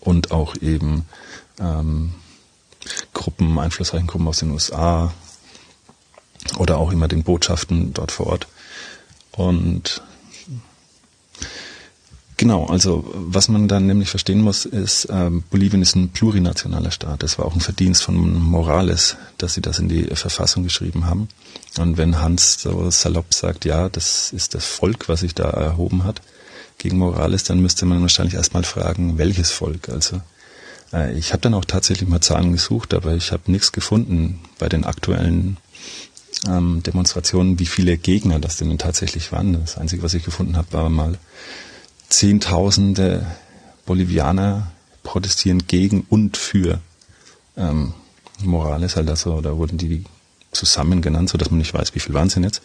und 0.00 0.30
auch 0.30 0.56
eben 0.56 1.06
ähm, 1.58 2.14
Gruppen, 3.12 3.58
einflussreichen 3.58 4.06
Gruppen 4.06 4.28
aus 4.28 4.38
den 4.38 4.50
USA, 4.50 5.12
oder 6.58 6.78
auch 6.78 6.92
immer 6.92 7.08
den 7.08 7.22
Botschaften 7.22 7.94
dort 7.94 8.12
vor 8.12 8.26
Ort. 8.26 8.46
Und 9.32 10.02
genau, 12.36 12.66
also 12.66 13.04
was 13.14 13.48
man 13.48 13.68
dann 13.68 13.86
nämlich 13.86 14.08
verstehen 14.08 14.40
muss, 14.40 14.64
ist, 14.64 15.08
ähm, 15.10 15.42
Bolivien 15.50 15.82
ist 15.82 15.96
ein 15.96 16.10
plurinationaler 16.10 16.90
Staat. 16.90 17.22
Das 17.22 17.38
war 17.38 17.46
auch 17.46 17.54
ein 17.54 17.60
Verdienst 17.60 18.02
von 18.02 18.40
Morales, 18.42 19.16
dass 19.38 19.54
sie 19.54 19.60
das 19.60 19.78
in 19.78 19.88
die 19.88 20.04
Verfassung 20.14 20.62
geschrieben 20.62 21.06
haben. 21.06 21.28
Und 21.78 21.96
wenn 21.96 22.20
Hans 22.20 22.60
so 22.60 22.90
salopp 22.90 23.34
sagt, 23.34 23.64
ja, 23.64 23.88
das 23.88 24.32
ist 24.32 24.54
das 24.54 24.64
Volk, 24.64 25.08
was 25.08 25.20
sich 25.20 25.34
da 25.34 25.50
erhoben 25.50 26.04
hat 26.04 26.22
gegen 26.78 26.98
Morales, 26.98 27.44
dann 27.44 27.60
müsste 27.60 27.86
man 27.86 28.00
wahrscheinlich 28.00 28.34
erstmal 28.34 28.64
fragen, 28.64 29.18
welches 29.18 29.50
Volk. 29.50 29.88
Also 29.88 30.20
äh, 30.92 31.16
ich 31.18 31.32
habe 31.32 31.40
dann 31.40 31.54
auch 31.54 31.64
tatsächlich 31.64 32.08
mal 32.08 32.20
Zahlen 32.20 32.52
gesucht, 32.52 32.94
aber 32.94 33.14
ich 33.14 33.32
habe 33.32 33.50
nichts 33.50 33.72
gefunden 33.72 34.40
bei 34.58 34.68
den 34.68 34.84
aktuellen 34.84 35.56
ähm, 36.48 36.82
Demonstrationen, 36.82 37.58
wie 37.58 37.66
viele 37.66 37.96
Gegner 37.96 38.38
das 38.38 38.56
denn 38.56 38.76
tatsächlich 38.78 39.32
waren. 39.32 39.60
Das 39.60 39.78
Einzige, 39.78 40.02
was 40.02 40.14
ich 40.14 40.24
gefunden 40.24 40.56
habe, 40.56 40.72
war 40.72 40.88
mal 40.88 41.18
Zehntausende 42.14 43.26
Bolivianer 43.86 44.70
protestieren 45.02 45.66
gegen 45.66 46.06
und 46.08 46.36
für 46.36 46.80
ähm, 47.56 47.92
Morales, 48.40 48.96
also 48.96 49.40
da 49.40 49.56
wurden 49.56 49.78
die 49.78 50.04
zusammen 50.52 51.02
genannt, 51.02 51.30
so 51.30 51.38
dass 51.38 51.50
man 51.50 51.58
nicht 51.58 51.74
weiß, 51.74 51.92
wie 51.96 51.98
viel 51.98 52.14
denn 52.14 52.44
jetzt. 52.44 52.62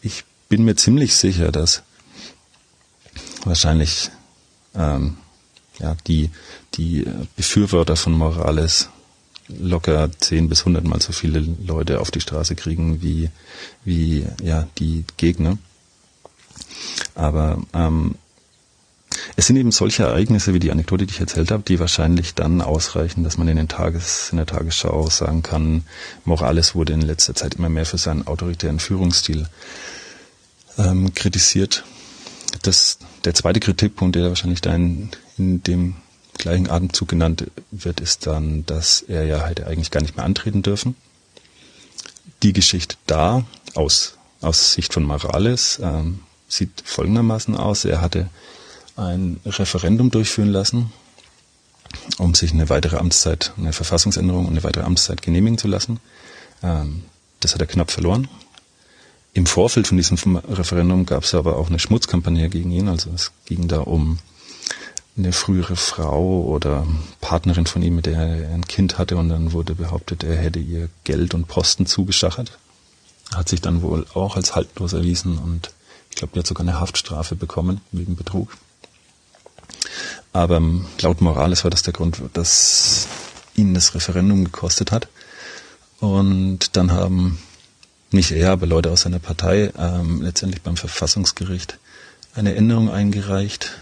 Ich 0.00 0.24
bin 0.48 0.64
mir 0.64 0.76
ziemlich 0.76 1.14
sicher, 1.14 1.52
dass 1.52 1.82
wahrscheinlich 3.44 4.10
ähm, 4.74 5.18
ja, 5.78 5.94
die, 6.06 6.30
die 6.72 7.04
Befürworter 7.36 7.96
von 7.96 8.14
Morales 8.14 8.88
locker 9.48 10.10
zehn 10.20 10.48
bis 10.48 10.64
hundertmal 10.64 11.02
so 11.02 11.12
viele 11.12 11.40
Leute 11.40 12.00
auf 12.00 12.10
die 12.10 12.22
Straße 12.22 12.54
kriegen 12.54 13.02
wie, 13.02 13.28
wie 13.84 14.24
ja, 14.42 14.66
die 14.78 15.04
Gegner. 15.18 15.58
Aber 17.14 17.58
ähm, 17.74 18.14
es 19.36 19.46
sind 19.46 19.56
eben 19.56 19.72
solche 19.72 20.04
Ereignisse 20.04 20.54
wie 20.54 20.58
die 20.58 20.70
Anekdote, 20.70 21.06
die 21.06 21.14
ich 21.14 21.20
erzählt 21.20 21.50
habe, 21.50 21.62
die 21.62 21.78
wahrscheinlich 21.80 22.34
dann 22.34 22.62
ausreichen, 22.62 23.24
dass 23.24 23.38
man 23.38 23.48
in, 23.48 23.56
den 23.56 23.68
Tages, 23.68 24.28
in 24.30 24.36
der 24.36 24.46
Tagesschau 24.46 25.08
sagen 25.08 25.42
kann, 25.42 25.84
Morales 26.24 26.74
wurde 26.74 26.92
in 26.92 27.00
letzter 27.00 27.34
Zeit 27.34 27.54
immer 27.54 27.68
mehr 27.68 27.86
für 27.86 27.98
seinen 27.98 28.26
autoritären 28.26 28.78
Führungsstil 28.78 29.46
ähm, 30.78 31.14
kritisiert. 31.14 31.84
Das, 32.62 32.98
der 33.24 33.34
zweite 33.34 33.60
Kritikpunkt, 33.60 34.16
der 34.16 34.28
wahrscheinlich 34.28 34.60
da 34.60 34.74
in, 34.74 35.10
in 35.38 35.62
dem 35.62 35.96
gleichen 36.38 36.70
Atemzug 36.70 37.08
genannt 37.08 37.46
wird, 37.70 38.00
ist 38.00 38.26
dann, 38.26 38.64
dass 38.66 39.02
er 39.02 39.24
ja 39.24 39.46
hätte 39.46 39.66
eigentlich 39.66 39.90
gar 39.90 40.00
nicht 40.00 40.16
mehr 40.16 40.24
antreten 40.24 40.62
dürfen. 40.62 40.96
Die 42.42 42.52
Geschichte 42.52 42.96
da 43.06 43.44
aus, 43.74 44.14
aus 44.40 44.72
Sicht 44.72 44.94
von 44.94 45.04
Morales 45.04 45.78
ähm, 45.82 46.20
sieht 46.48 46.82
folgendermaßen 46.84 47.56
aus. 47.56 47.84
Er 47.84 48.00
hatte 48.00 48.28
ein 49.00 49.40
Referendum 49.44 50.10
durchführen 50.10 50.50
lassen, 50.50 50.92
um 52.18 52.34
sich 52.34 52.52
eine 52.52 52.68
weitere 52.68 52.96
Amtszeit, 52.96 53.52
eine 53.56 53.72
Verfassungsänderung 53.72 54.46
und 54.46 54.52
eine 54.52 54.64
weitere 54.64 54.84
Amtszeit 54.84 55.22
genehmigen 55.22 55.58
zu 55.58 55.68
lassen. 55.68 56.00
Ähm, 56.62 57.04
das 57.40 57.54
hat 57.54 57.60
er 57.60 57.66
knapp 57.66 57.90
verloren. 57.90 58.28
Im 59.32 59.46
Vorfeld 59.46 59.86
von 59.86 59.96
diesem 59.96 60.36
Referendum 60.36 61.06
gab 61.06 61.24
es 61.24 61.34
aber 61.34 61.56
auch 61.56 61.68
eine 61.68 61.78
Schmutzkampagne 61.78 62.48
gegen 62.48 62.70
ihn. 62.70 62.88
Also 62.88 63.10
es 63.14 63.32
ging 63.46 63.68
da 63.68 63.80
um 63.80 64.18
eine 65.16 65.32
frühere 65.32 65.76
Frau 65.76 66.42
oder 66.42 66.86
Partnerin 67.20 67.66
von 67.66 67.82
ihm, 67.82 67.96
mit 67.96 68.06
der 68.06 68.18
er 68.18 68.54
ein 68.54 68.66
Kind 68.66 68.98
hatte 68.98 69.16
und 69.16 69.28
dann 69.28 69.52
wurde 69.52 69.74
behauptet, 69.74 70.24
er 70.24 70.36
hätte 70.36 70.58
ihr 70.58 70.88
Geld 71.04 71.34
und 71.34 71.46
Posten 71.46 71.86
zugeschachert. 71.86 72.58
Hat 73.34 73.48
sich 73.48 73.60
dann 73.60 73.82
wohl 73.82 74.06
auch 74.14 74.36
als 74.36 74.54
haltlos 74.54 74.92
erwiesen 74.92 75.38
und 75.38 75.70
ich 76.10 76.16
glaube, 76.16 76.32
die 76.34 76.40
hat 76.40 76.46
sogar 76.46 76.66
eine 76.66 76.80
Haftstrafe 76.80 77.36
bekommen 77.36 77.80
wegen 77.92 78.16
Betrug. 78.16 78.56
Aber 80.32 80.56
ähm, 80.56 80.86
laut 81.00 81.20
Morales 81.20 81.64
war 81.64 81.70
das 81.70 81.82
der 81.82 81.92
Grund, 81.92 82.20
dass 82.32 83.06
ihn 83.54 83.74
das 83.74 83.94
Referendum 83.94 84.44
gekostet 84.44 84.92
hat. 84.92 85.08
Und 86.00 86.76
dann 86.76 86.92
haben 86.92 87.38
nicht 88.10 88.32
er, 88.32 88.52
aber 88.52 88.66
Leute 88.66 88.90
aus 88.90 89.02
seiner 89.02 89.18
Partei 89.18 89.72
ähm, 89.78 90.22
letztendlich 90.22 90.62
beim 90.62 90.76
Verfassungsgericht 90.76 91.78
eine 92.34 92.54
Änderung 92.54 92.90
eingereicht 92.90 93.72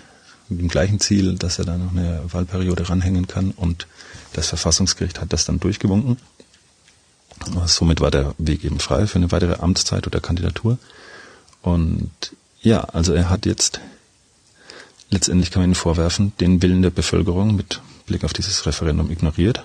mit 0.48 0.60
dem 0.60 0.68
gleichen 0.68 1.00
Ziel, 1.00 1.34
dass 1.34 1.58
er 1.58 1.64
da 1.64 1.76
noch 1.76 1.92
eine 1.92 2.22
Wahlperiode 2.32 2.88
ranhängen 2.88 3.26
kann. 3.26 3.50
Und 3.52 3.86
das 4.32 4.48
Verfassungsgericht 4.48 5.20
hat 5.20 5.32
das 5.32 5.44
dann 5.44 5.60
durchgewunken. 5.60 6.18
Somit 7.66 8.00
war 8.00 8.10
der 8.10 8.34
Weg 8.38 8.64
eben 8.64 8.80
frei 8.80 9.06
für 9.06 9.16
eine 9.16 9.30
weitere 9.30 9.60
Amtszeit 9.60 10.06
oder 10.06 10.20
Kandidatur. 10.20 10.78
Und 11.62 12.10
ja, 12.60 12.80
also 12.80 13.12
er 13.12 13.30
hat 13.30 13.46
jetzt 13.46 13.80
letztendlich 15.10 15.50
kann 15.50 15.62
man 15.62 15.70
ihn 15.70 15.74
vorwerfen, 15.74 16.32
den 16.40 16.62
Willen 16.62 16.82
der 16.82 16.90
Bevölkerung 16.90 17.56
mit 17.56 17.80
Blick 18.06 18.24
auf 18.24 18.32
dieses 18.32 18.66
Referendum 18.66 19.10
ignoriert. 19.10 19.64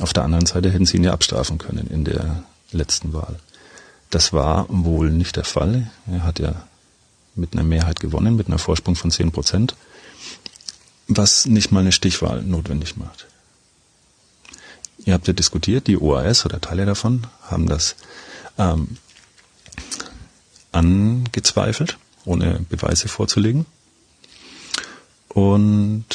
Auf 0.00 0.12
der 0.12 0.24
anderen 0.24 0.46
Seite 0.46 0.70
hätten 0.70 0.86
sie 0.86 0.98
ihn 0.98 1.04
ja 1.04 1.12
abstrafen 1.12 1.58
können 1.58 1.88
in 1.88 2.04
der 2.04 2.44
letzten 2.72 3.12
Wahl. 3.12 3.38
Das 4.10 4.32
war 4.32 4.66
wohl 4.68 5.10
nicht 5.10 5.36
der 5.36 5.44
Fall. 5.44 5.90
Er 6.06 6.22
hat 6.22 6.38
ja 6.38 6.66
mit 7.34 7.52
einer 7.52 7.64
Mehrheit 7.64 8.00
gewonnen, 8.00 8.36
mit 8.36 8.48
einer 8.48 8.58
Vorsprung 8.58 8.96
von 8.96 9.10
10 9.10 9.32
Prozent, 9.32 9.76
was 11.06 11.46
nicht 11.46 11.72
mal 11.72 11.80
eine 11.80 11.92
Stichwahl 11.92 12.42
notwendig 12.42 12.96
macht. 12.96 13.26
Ihr 15.04 15.14
habt 15.14 15.26
ja 15.26 15.32
diskutiert, 15.32 15.86
die 15.86 15.98
OAS 15.98 16.44
oder 16.44 16.60
Teile 16.60 16.84
davon 16.84 17.26
haben 17.42 17.66
das 17.66 17.96
ähm, 18.58 18.98
angezweifelt, 20.72 21.98
ohne 22.24 22.60
Beweise 22.68 23.08
vorzulegen. 23.08 23.66
Und 25.28 26.06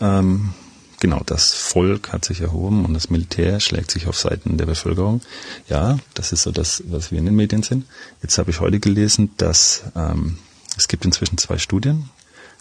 ähm, 0.00 0.54
genau, 1.00 1.22
das 1.24 1.54
Volk 1.54 2.12
hat 2.12 2.24
sich 2.24 2.40
erhoben 2.40 2.84
und 2.84 2.94
das 2.94 3.10
Militär 3.10 3.60
schlägt 3.60 3.90
sich 3.90 4.06
auf 4.06 4.18
Seiten 4.18 4.56
der 4.56 4.66
Bevölkerung. 4.66 5.22
Ja, 5.68 5.98
das 6.14 6.32
ist 6.32 6.42
so 6.42 6.50
das, 6.50 6.82
was 6.86 7.10
wir 7.10 7.18
in 7.18 7.26
den 7.26 7.36
Medien 7.36 7.62
sind. 7.62 7.86
Jetzt 8.22 8.38
habe 8.38 8.50
ich 8.50 8.60
heute 8.60 8.80
gelesen, 8.80 9.30
dass 9.36 9.84
ähm, 9.96 10.38
es 10.76 10.88
gibt 10.88 11.04
inzwischen 11.04 11.38
zwei 11.38 11.58
Studien 11.58 12.10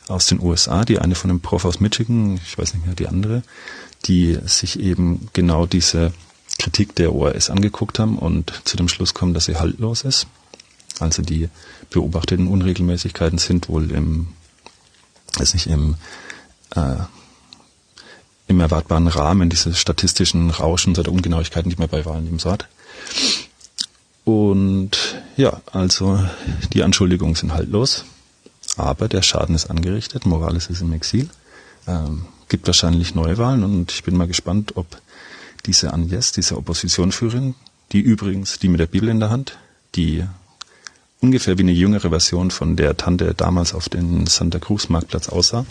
aus 0.07 0.27
den 0.27 0.41
USA, 0.41 0.83
die 0.83 0.99
eine 0.99 1.15
von 1.15 1.29
einem 1.29 1.39
Prof 1.39 1.65
aus 1.65 1.79
Michigan, 1.79 2.39
ich 2.43 2.57
weiß 2.57 2.73
nicht 2.73 2.85
mehr 2.85 2.95
die 2.95 3.07
andere, 3.07 3.43
die 4.05 4.37
sich 4.45 4.79
eben 4.79 5.29
genau 5.33 5.65
diese 5.65 6.13
Kritik 6.59 6.95
der 6.95 7.13
OAS 7.13 7.49
angeguckt 7.49 7.99
haben 7.99 8.17
und 8.17 8.61
zu 8.65 8.77
dem 8.77 8.89
Schluss 8.89 9.13
kommen, 9.13 9.33
dass 9.33 9.45
sie 9.45 9.55
haltlos 9.55 10.03
ist. 10.03 10.27
Also 10.99 11.21
die 11.21 11.49
beobachteten 11.89 12.47
Unregelmäßigkeiten 12.47 13.39
sind 13.39 13.69
wohl 13.69 13.91
im 13.91 14.27
weiß 15.37 15.53
nicht, 15.53 15.67
im, 15.67 15.95
äh, 16.75 16.95
im 18.47 18.59
erwartbaren 18.59 19.07
Rahmen 19.07 19.49
dieses 19.49 19.79
statistischen 19.79 20.49
Rauschens 20.49 20.99
oder 20.99 21.11
Ungenauigkeiten, 21.11 21.69
die 21.69 21.77
man 21.77 21.89
bei 21.89 22.05
Wahlen 22.05 22.27
eben 22.27 22.39
so 22.39 22.51
hat. 22.51 22.67
Und 24.25 24.91
ja, 25.35 25.61
also 25.71 26.23
die 26.71 26.83
Anschuldigungen 26.83 27.35
sind 27.35 27.53
haltlos, 27.53 28.05
aber 28.77 29.07
der 29.07 29.21
Schaden 29.21 29.55
ist 29.55 29.69
angerichtet, 29.69 30.25
Morales 30.25 30.67
ist 30.67 30.81
im 30.81 30.93
Exil, 30.93 31.29
ähm, 31.87 32.25
gibt 32.47 32.67
wahrscheinlich 32.67 33.15
Neuwahlen 33.15 33.63
und 33.63 33.91
ich 33.91 34.03
bin 34.03 34.15
mal 34.15 34.27
gespannt, 34.27 34.77
ob 34.77 34.87
diese 35.65 35.93
Agnes, 35.93 36.31
diese 36.31 36.57
Oppositionsführerin, 36.57 37.55
die 37.91 37.99
übrigens, 37.99 38.59
die 38.59 38.69
mit 38.69 38.79
der 38.79 38.87
Bibel 38.87 39.09
in 39.09 39.19
der 39.19 39.29
Hand, 39.29 39.57
die 39.95 40.23
ungefähr 41.23 41.57
wie 41.57 41.63
eine 41.63 41.71
jüngere 41.71 42.09
Version 42.09 42.51
von 42.51 42.75
der 42.75 42.97
Tante 42.97 43.33
damals 43.33 43.73
auf 43.73 43.87
dem 43.87 44.27
Santa 44.27 44.59
Cruz 44.59 44.89
Marktplatz 44.89 45.29
aussah. 45.29 45.65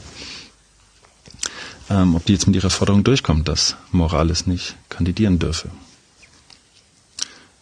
Ähm, 1.91 2.15
ob 2.17 2.25
die 2.25 2.33
jetzt 2.33 2.47
mit 2.47 2.57
ihrer 2.57 2.71
Forderung 2.71 3.05
durchkommt, 3.05 3.49
dass 3.49 3.77
Morales 3.91 4.47
nicht 4.47 4.77
kandidieren 4.89 5.39
dürfe. 5.39 5.69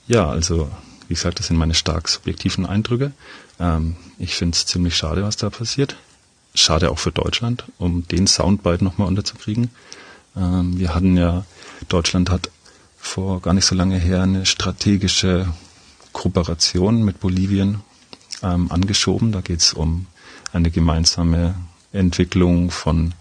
Ja, 0.07 0.29
also 0.29 0.71
wie 1.09 1.15
gesagt, 1.15 1.41
das 1.41 1.49
sind 1.49 1.57
meine 1.57 1.75
stark 1.75 2.09
subjektiven 2.09 2.65
Eindrücke. 2.65 3.13
Ähm, 3.59 3.97
ich 4.19 4.37
finde 4.37 4.55
es 4.55 4.67
ziemlich 4.67 4.97
schade, 4.97 5.25
was 5.25 5.37
da 5.37 5.51
passiert. 5.51 5.97
Schade 6.55 6.91
auch 6.91 6.99
für 6.99 7.13
Deutschland, 7.13 7.65
um 7.79 8.07
den 8.07 8.29
Soundbite 8.29 8.85
nochmal 8.85 9.09
unterzukriegen. 9.09 9.71
Ähm, 10.37 10.79
wir 10.79 10.95
hatten 10.95 11.17
ja, 11.17 11.45
Deutschland 11.89 12.31
hat 12.31 12.51
vor 12.99 13.41
gar 13.41 13.55
nicht 13.55 13.67
so 13.67 13.75
lange 13.75 13.99
her 13.99 14.23
eine 14.23 14.47
strategische 14.47 15.49
Kooperation 16.13 17.05
mit 17.05 17.21
Bolivien 17.21 17.81
ähm, 18.43 18.71
angeschoben. 18.71 19.33
Da 19.33 19.41
geht 19.41 19.61
es 19.61 19.73
um 19.73 20.07
eine 20.53 20.71
gemeinsame 20.71 21.55
Entwicklung 21.93 22.71
von 22.71 23.15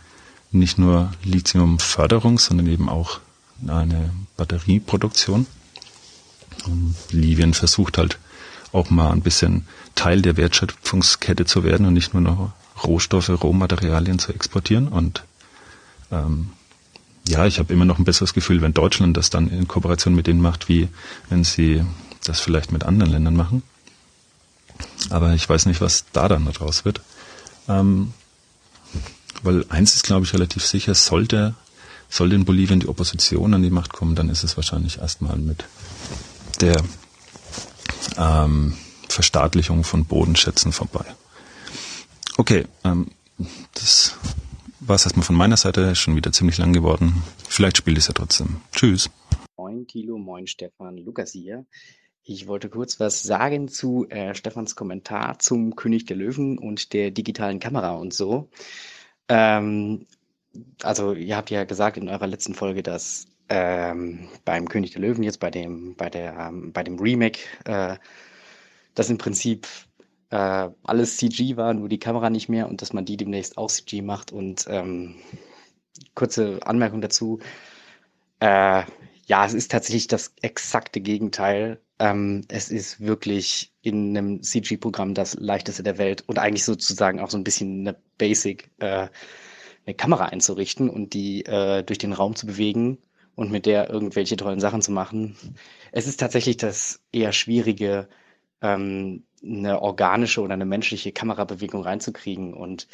nicht 0.51 0.77
nur 0.77 1.11
Lithiumförderung, 1.23 2.39
sondern 2.39 2.67
eben 2.67 2.89
auch 2.89 3.19
eine 3.67 4.11
Batterieproduktion. 4.37 5.45
Und 6.65 6.95
Bolivien 7.11 7.53
versucht 7.53 7.97
halt 7.97 8.17
auch 8.71 8.89
mal 8.89 9.11
ein 9.11 9.21
bisschen 9.21 9.67
Teil 9.95 10.21
der 10.21 10.37
Wertschöpfungskette 10.37 11.45
zu 11.45 11.63
werden 11.63 11.85
und 11.85 11.93
nicht 11.93 12.13
nur 12.13 12.21
noch 12.21 12.51
Rohstoffe, 12.83 13.29
Rohmaterialien 13.29 14.19
zu 14.19 14.33
exportieren. 14.33 14.87
Und 14.87 15.23
ähm, 16.11 16.49
ja, 17.27 17.45
ich 17.45 17.59
habe 17.59 17.73
immer 17.73 17.85
noch 17.85 17.99
ein 17.99 18.05
besseres 18.05 18.33
Gefühl, 18.33 18.61
wenn 18.61 18.73
Deutschland 18.73 19.17
das 19.17 19.29
dann 19.29 19.49
in 19.49 19.67
Kooperation 19.67 20.15
mit 20.15 20.27
denen 20.27 20.41
macht, 20.41 20.69
wie 20.69 20.87
wenn 21.29 21.43
sie 21.43 21.83
das 22.29 22.39
vielleicht 22.39 22.71
mit 22.71 22.83
anderen 22.83 23.11
Ländern 23.11 23.35
machen. 23.35 23.63
Aber 25.09 25.33
ich 25.33 25.47
weiß 25.47 25.65
nicht, 25.65 25.81
was 25.81 26.05
da 26.13 26.27
dann 26.27 26.45
daraus 26.45 26.85
wird. 26.85 27.01
Ähm, 27.67 28.13
weil 29.43 29.65
eins 29.69 29.95
ist, 29.95 30.03
glaube 30.03 30.25
ich, 30.25 30.33
relativ 30.33 30.65
sicher, 30.65 30.95
sollte, 30.95 31.55
sollte 32.09 32.35
in 32.35 32.45
Bolivien 32.45 32.79
die 32.79 32.87
Opposition 32.87 33.53
an 33.53 33.63
die 33.63 33.69
Macht 33.69 33.93
kommen, 33.93 34.15
dann 34.15 34.29
ist 34.29 34.43
es 34.43 34.57
wahrscheinlich 34.57 34.99
erstmal 34.99 35.37
mit 35.37 35.65
der 36.61 36.81
ähm, 38.17 38.75
Verstaatlichung 39.07 39.83
von 39.83 40.05
Bodenschätzen 40.05 40.71
vorbei. 40.71 41.05
Okay, 42.37 42.65
ähm, 42.83 43.07
das 43.73 44.15
war 44.79 44.95
es 44.95 45.05
erstmal 45.05 45.25
von 45.25 45.35
meiner 45.35 45.57
Seite, 45.57 45.95
schon 45.95 46.15
wieder 46.15 46.31
ziemlich 46.31 46.57
lang 46.57 46.73
geworden. 46.73 47.23
Vielleicht 47.47 47.77
spielt 47.77 47.97
es 47.97 48.07
ja 48.07 48.13
trotzdem. 48.13 48.61
Tschüss. 48.71 49.09
Moin 49.57 49.85
Kilo, 49.87 50.17
moin 50.17 50.47
Stefan, 50.47 50.97
Lukas 50.97 51.31
hier. 51.31 51.65
Ich 52.31 52.47
wollte 52.47 52.69
kurz 52.69 52.99
was 52.99 53.23
sagen 53.23 53.69
zu 53.69 54.07
äh, 54.09 54.35
Stefans 54.35 54.75
Kommentar 54.75 55.39
zum 55.39 55.75
König 55.75 56.05
der 56.05 56.15
Löwen 56.15 56.59
und 56.59 56.93
der 56.93 57.09
digitalen 57.09 57.59
Kamera 57.59 57.93
und 57.95 58.13
so. 58.13 58.49
Ähm, 59.29 60.05
also 60.83 61.13
ihr 61.13 61.35
habt 61.35 61.49
ja 61.49 61.63
gesagt 61.63 61.97
in 61.97 62.07
eurer 62.07 62.27
letzten 62.27 62.53
Folge, 62.53 62.83
dass 62.83 63.25
ähm, 63.49 64.29
beim 64.45 64.67
König 64.69 64.91
der 64.91 65.01
Löwen 65.01 65.23
jetzt 65.23 65.39
bei 65.39 65.49
dem, 65.49 65.95
bei 65.95 66.11
der, 66.11 66.37
ähm, 66.37 66.71
bei 66.71 66.83
dem 66.83 66.99
Remake, 66.99 67.39
äh, 67.65 67.97
dass 68.93 69.09
im 69.09 69.17
Prinzip 69.17 69.67
äh, 70.29 70.69
alles 70.83 71.17
CG 71.17 71.57
war, 71.57 71.73
nur 71.73 71.89
die 71.89 71.97
Kamera 71.97 72.29
nicht 72.29 72.47
mehr 72.47 72.69
und 72.69 72.83
dass 72.83 72.93
man 72.93 73.05
die 73.05 73.17
demnächst 73.17 73.57
auch 73.57 73.71
CG 73.71 74.03
macht. 74.03 74.31
Und 74.31 74.67
ähm, 74.69 75.15
kurze 76.13 76.59
Anmerkung 76.63 77.01
dazu. 77.01 77.39
Äh, 78.39 78.83
ja, 79.29 79.45
es 79.45 79.53
ist 79.53 79.71
tatsächlich 79.71 80.07
das 80.07 80.33
exakte 80.41 81.01
Gegenteil. 81.01 81.79
Ähm, 81.99 82.45
es 82.49 82.69
ist 82.71 82.99
wirklich 82.99 83.71
in 83.83 84.17
einem 84.17 84.41
CG-Programm 84.41 85.13
das 85.13 85.35
leichteste 85.35 85.83
der 85.83 85.99
Welt 85.99 86.23
und 86.27 86.39
eigentlich 86.39 86.65
sozusagen 86.65 87.19
auch 87.19 87.29
so 87.29 87.37
ein 87.37 87.43
bisschen 87.43 87.81
eine 87.87 87.97
Basic, 88.17 88.71
äh, 88.79 89.07
eine 89.85 89.95
Kamera 89.95 90.25
einzurichten 90.25 90.89
und 90.89 91.13
die 91.13 91.45
äh, 91.45 91.83
durch 91.83 91.99
den 91.99 92.13
Raum 92.13 92.35
zu 92.35 92.47
bewegen 92.47 92.97
und 93.35 93.51
mit 93.51 93.67
der 93.67 93.89
irgendwelche 93.91 94.35
tollen 94.35 94.59
Sachen 94.59 94.81
zu 94.81 94.91
machen. 94.91 95.35
Es 95.91 96.07
ist 96.07 96.19
tatsächlich 96.19 96.57
das 96.57 97.01
eher 97.11 97.31
schwierige, 97.31 98.09
ähm, 98.61 99.25
eine 99.43 99.81
organische 99.81 100.41
oder 100.41 100.55
eine 100.55 100.65
menschliche 100.65 101.11
Kamerabewegung 101.11 101.83
reinzukriegen 101.83 102.53
und 102.55 102.87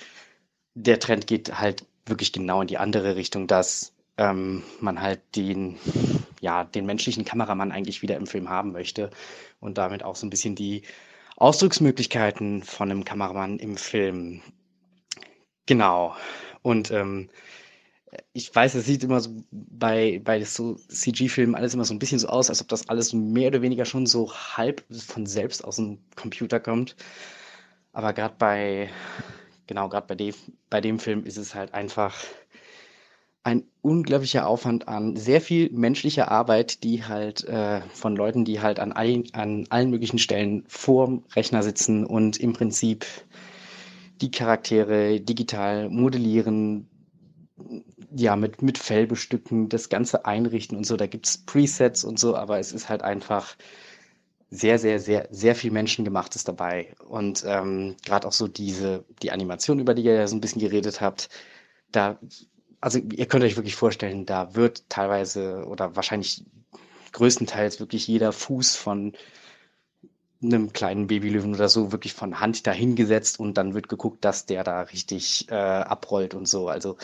der 0.74 1.00
Trend 1.00 1.28
geht 1.28 1.60
halt 1.60 1.86
wirklich 2.06 2.34
genau 2.34 2.62
in 2.62 2.68
die 2.68 2.78
andere 2.78 3.16
Richtung, 3.16 3.48
dass 3.48 3.96
ähm, 4.18 4.64
man 4.80 5.02
halt 5.02 5.22
den, 5.36 5.78
ja, 6.46 6.64
den 6.64 6.86
menschlichen 6.86 7.26
Kameramann 7.26 7.72
eigentlich 7.72 8.04
wieder 8.04 8.18
im 8.18 8.28
Film 8.28 8.50
haben 8.50 8.72
möchte 8.72 9.10
und 9.60 9.80
damit 9.80 10.04
auch 10.04 10.16
so 10.16 10.28
ein 10.28 10.30
bisschen 10.30 10.54
die 10.54 10.84
Ausdrucksmöglichkeiten 11.38 12.62
von 12.62 12.92
einem 12.92 13.04
Kameramann 13.04 13.58
im 13.58 13.78
Film. 13.78 14.42
Genau. 15.66 16.16
Und 16.62 16.92
ähm, 16.92 17.30
ich 18.32 18.54
weiß, 18.54 18.76
es 18.76 18.86
sieht 18.86 19.04
immer 19.04 19.22
so 19.22 19.32
bei, 19.52 20.22
bei 20.24 20.44
so 20.44 20.76
CG-Filmen 20.76 21.56
alles 21.56 21.74
immer 21.74 21.84
so 21.84 21.96
ein 21.96 22.00
bisschen 22.00 22.20
so 22.20 22.28
aus, 22.28 22.50
als 22.52 22.62
ob 22.62 22.68
das 22.68 22.88
alles 22.90 23.12
mehr 23.12 23.48
oder 23.48 23.64
weniger 23.64 23.86
schon 23.86 24.06
so 24.06 24.32
halb 24.32 24.84
von 24.92 25.26
selbst 25.26 25.66
aus 25.66 25.78
dem 25.78 25.98
Computer 26.16 26.60
kommt. 26.60 26.96
Aber 27.92 28.14
gerade 28.14 28.36
bei, 28.38 28.92
genau, 29.66 29.90
gerade 29.90 30.06
bei 30.06 30.16
dem, 30.16 30.36
bei 30.70 30.80
dem 30.80 31.00
Film 31.00 31.26
ist 31.26 31.38
es 31.38 31.56
halt 31.56 31.74
einfach 31.74 32.16
ein 33.46 33.64
unglaublicher 33.84 34.48
Aufwand 34.48 34.88
an 34.88 35.16
sehr 35.16 35.40
viel 35.40 35.70
menschlicher 35.72 36.32
Arbeit, 36.32 36.84
die 36.84 37.04
halt 37.04 37.44
äh, 37.44 37.82
von 37.94 38.16
Leuten, 38.16 38.44
die 38.44 38.60
halt 38.60 38.80
an 38.80 38.92
allen, 38.92 39.26
an 39.34 39.68
allen 39.70 39.92
möglichen 39.92 40.18
Stellen 40.18 40.64
vorm 40.68 41.24
Rechner 41.36 41.62
sitzen 41.62 42.06
und 42.06 42.38
im 42.38 42.54
Prinzip 42.54 43.06
die 44.20 44.32
Charaktere 44.32 45.22
digital 45.22 45.90
modellieren, 45.92 46.90
ja, 48.16 48.36
mit, 48.36 48.64
mit 48.64 48.80
Fell 48.80 49.06
bestücken, 49.06 49.70
das 49.70 49.90
Ganze 49.90 50.26
einrichten 50.26 50.76
und 50.76 50.86
so. 50.86 50.98
Da 50.98 51.06
gibt's 51.06 51.38
Presets 51.38 52.04
und 52.04 52.20
so, 52.20 52.36
aber 52.36 52.58
es 52.58 52.72
ist 52.72 52.90
halt 52.90 53.04
einfach 53.04 53.56
sehr, 54.50 54.80
sehr, 54.80 55.00
sehr, 55.00 55.28
sehr 55.30 55.54
viel 55.54 55.70
Menschengemachtes 55.70 56.46
dabei. 56.46 56.96
Und 57.08 57.44
ähm, 57.46 57.96
gerade 58.04 58.28
auch 58.28 58.34
so 58.34 58.48
diese, 58.48 59.06
die 59.22 59.32
Animation, 59.32 59.78
über 59.78 59.94
die 59.94 60.04
ihr 60.04 60.16
ja 60.16 60.28
so 60.28 60.36
ein 60.36 60.42
bisschen 60.42 60.62
geredet 60.62 61.00
habt, 61.00 61.30
da 61.92 62.18
also 62.82 63.00
ihr 63.00 63.26
könnt 63.26 63.44
euch 63.44 63.56
wirklich 63.56 63.76
vorstellen, 63.76 64.26
da 64.26 64.56
wird 64.56 64.90
teilweise 64.90 65.66
oder 65.68 65.96
wahrscheinlich 65.96 66.44
größtenteils 67.12 67.80
wirklich 67.80 68.08
jeder 68.08 68.32
Fuß 68.32 68.76
von 68.76 69.14
einem 70.44 70.74
kleinen 70.74 71.08
Babylöwen 71.08 71.56
oder 71.56 71.70
so 71.70 71.92
wirklich 71.92 72.14
von 72.14 72.40
Hand 72.40 72.68
dahingesetzt 72.68 73.40
und 73.40 73.56
dann 73.56 73.74
wird 73.74 73.90
geguckt, 73.90 74.24
dass 74.26 74.46
der 74.46 74.64
da 74.64 74.82
richtig 74.82 75.50
äh, 75.50 75.56
abrollt 75.56 76.34
und 76.34 76.48
so. 76.48 76.68
Also 76.68 76.98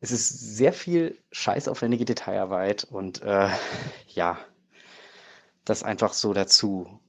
es 0.00 0.10
ist 0.10 0.56
sehr 0.56 0.72
viel 0.72 1.16
scheißaufwendige 1.30 2.04
Detailarbeit 2.04 2.84
und 2.84 3.22
äh, 3.22 3.48
ja, 4.08 4.38
das 5.64 5.82
einfach 5.84 6.12
so 6.12 6.32
dazu. 6.32 7.00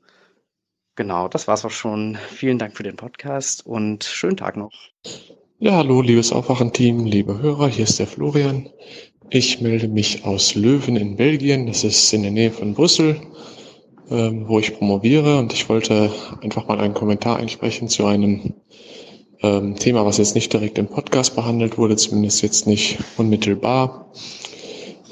Genau, 0.96 1.28
das 1.28 1.48
war's 1.48 1.66
auch 1.66 1.72
schon. 1.72 2.18
Vielen 2.30 2.60
Dank 2.60 2.78
für 2.78 2.84
den 2.84 2.98
Podcast 2.98 3.66
und 3.66 4.04
schönen 4.04 4.38
Tag 4.38 4.58
noch. 4.58 4.72
Ja, 5.64 5.78
hallo, 5.78 6.02
liebes 6.02 6.34
Aufwachenteam, 6.34 7.06
liebe 7.06 7.42
Hörer, 7.42 7.70
hier 7.70 7.86
ist 7.86 7.98
der 7.98 8.06
Florian. 8.06 8.68
Ich 9.30 9.62
melde 9.62 9.88
mich 9.88 10.26
aus 10.26 10.56
Löwen 10.56 10.98
in 10.98 11.16
Belgien, 11.16 11.68
das 11.68 11.86
ist 11.86 12.12
in 12.12 12.24
der 12.24 12.32
Nähe 12.32 12.52
von 12.52 12.74
Brüssel, 12.74 13.16
ähm, 14.12 14.46
wo 14.50 14.60
ich 14.60 14.78
promoviere 14.78 15.40
und 15.40 15.54
ich 15.54 15.70
wollte 15.70 16.12
einfach 16.42 16.68
mal 16.68 16.82
einen 16.82 16.94
Kommentar 16.94 17.38
einsprechen 17.38 17.88
zu 17.88 18.06
einem 18.06 18.56
ähm, 19.42 19.78
Thema, 19.78 20.06
was 20.06 20.18
jetzt 20.18 20.36
nicht 20.36 20.52
direkt 20.52 20.78
im 20.80 20.88
Podcast 20.88 21.34
behandelt 21.34 21.78
wurde, 21.78 21.96
zumindest 21.96 22.42
jetzt 22.42 22.68
nicht 22.68 22.98
unmittelbar. 23.16 24.12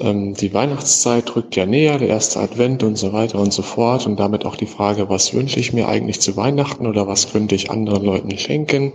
Ähm, 0.00 0.34
die 0.34 0.52
Weihnachtszeit 0.52 1.34
rückt 1.34 1.56
ja 1.56 1.64
näher, 1.64 1.96
der 1.96 2.08
erste 2.08 2.40
Advent 2.40 2.82
und 2.82 2.98
so 2.98 3.14
weiter 3.14 3.38
und 3.38 3.54
so 3.54 3.62
fort 3.62 4.06
und 4.06 4.20
damit 4.20 4.44
auch 4.44 4.56
die 4.56 4.66
Frage, 4.66 5.08
was 5.08 5.32
wünsche 5.32 5.58
ich 5.58 5.72
mir 5.72 5.88
eigentlich 5.88 6.20
zu 6.20 6.36
Weihnachten 6.36 6.86
oder 6.86 7.06
was 7.06 7.32
könnte 7.32 7.54
ich 7.54 7.70
anderen 7.70 8.04
Leuten 8.04 8.36
schenken? 8.36 8.92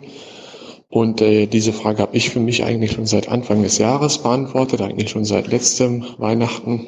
Und 0.97 1.21
äh, 1.21 1.45
diese 1.45 1.73
Frage 1.73 2.01
habe 2.01 2.17
ich 2.17 2.31
für 2.31 2.39
mich 2.39 2.63
eigentlich 2.63 2.93
schon 2.93 3.05
seit 3.05 3.29
Anfang 3.29 3.61
des 3.61 3.77
Jahres 3.77 4.17
beantwortet, 4.17 4.81
eigentlich 4.81 5.11
schon 5.11 5.25
seit 5.25 5.45
letztem 5.45 6.03
Weihnachten. 6.17 6.87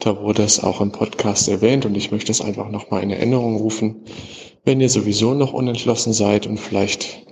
Da 0.00 0.20
wurde 0.20 0.42
es 0.42 0.60
auch 0.60 0.80
im 0.80 0.90
Podcast 0.90 1.46
erwähnt 1.48 1.86
und 1.86 1.96
ich 1.96 2.10
möchte 2.10 2.32
es 2.32 2.40
einfach 2.40 2.68
nochmal 2.68 3.04
in 3.04 3.12
Erinnerung 3.12 3.54
rufen. 3.54 4.02
Wenn 4.64 4.80
ihr 4.80 4.88
sowieso 4.88 5.34
noch 5.34 5.52
unentschlossen 5.52 6.12
seid 6.12 6.48
und 6.48 6.58
vielleicht 6.58 7.26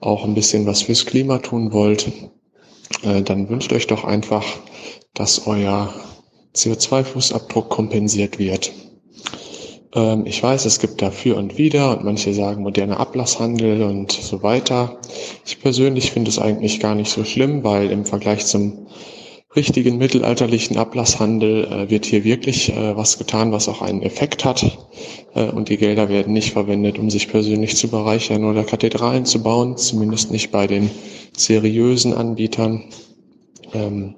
auch 0.00 0.24
ein 0.24 0.32
bisschen 0.32 0.64
was 0.64 0.80
fürs 0.80 1.04
Klima 1.04 1.36
tun 1.40 1.74
wollt, 1.74 2.10
äh, 3.02 3.20
dann 3.20 3.50
wünscht 3.50 3.74
euch 3.74 3.86
doch 3.86 4.04
einfach, 4.04 4.46
dass 5.12 5.46
euer 5.46 5.92
CO2-Fußabdruck 6.54 7.68
kompensiert 7.68 8.38
wird. 8.38 8.72
Ähm, 9.94 10.26
ich 10.26 10.42
weiß, 10.42 10.64
es 10.64 10.78
gibt 10.78 11.00
dafür 11.02 11.36
und 11.36 11.58
wieder 11.58 11.96
und 11.96 12.04
manche 12.04 12.34
sagen 12.34 12.62
moderner 12.62 13.00
Ablasshandel 13.00 13.82
und 13.82 14.12
so 14.12 14.42
weiter. 14.42 14.98
Ich 15.46 15.60
persönlich 15.60 16.12
finde 16.12 16.30
es 16.30 16.38
eigentlich 16.38 16.80
gar 16.80 16.94
nicht 16.94 17.10
so 17.10 17.24
schlimm, 17.24 17.64
weil 17.64 17.90
im 17.90 18.04
Vergleich 18.04 18.46
zum 18.46 18.86
richtigen 19.56 19.98
mittelalterlichen 19.98 20.76
Ablasshandel 20.76 21.64
äh, 21.64 21.90
wird 21.90 22.06
hier 22.06 22.24
wirklich 22.24 22.72
äh, 22.72 22.96
was 22.96 23.18
getan, 23.18 23.52
was 23.52 23.68
auch 23.68 23.82
einen 23.82 24.02
Effekt 24.02 24.44
hat. 24.44 24.64
Äh, 25.34 25.44
und 25.44 25.68
die 25.68 25.76
Gelder 25.76 26.08
werden 26.08 26.32
nicht 26.32 26.52
verwendet, 26.52 26.98
um 26.98 27.08
sich 27.08 27.28
persönlich 27.28 27.76
zu 27.76 27.88
bereichern 27.88 28.44
oder 28.44 28.64
Kathedralen 28.64 29.24
zu 29.26 29.42
bauen, 29.42 29.76
zumindest 29.76 30.32
nicht 30.32 30.50
bei 30.50 30.66
den 30.66 30.90
seriösen 31.36 32.14
Anbietern. 32.14 32.84
Ähm, 33.74 34.14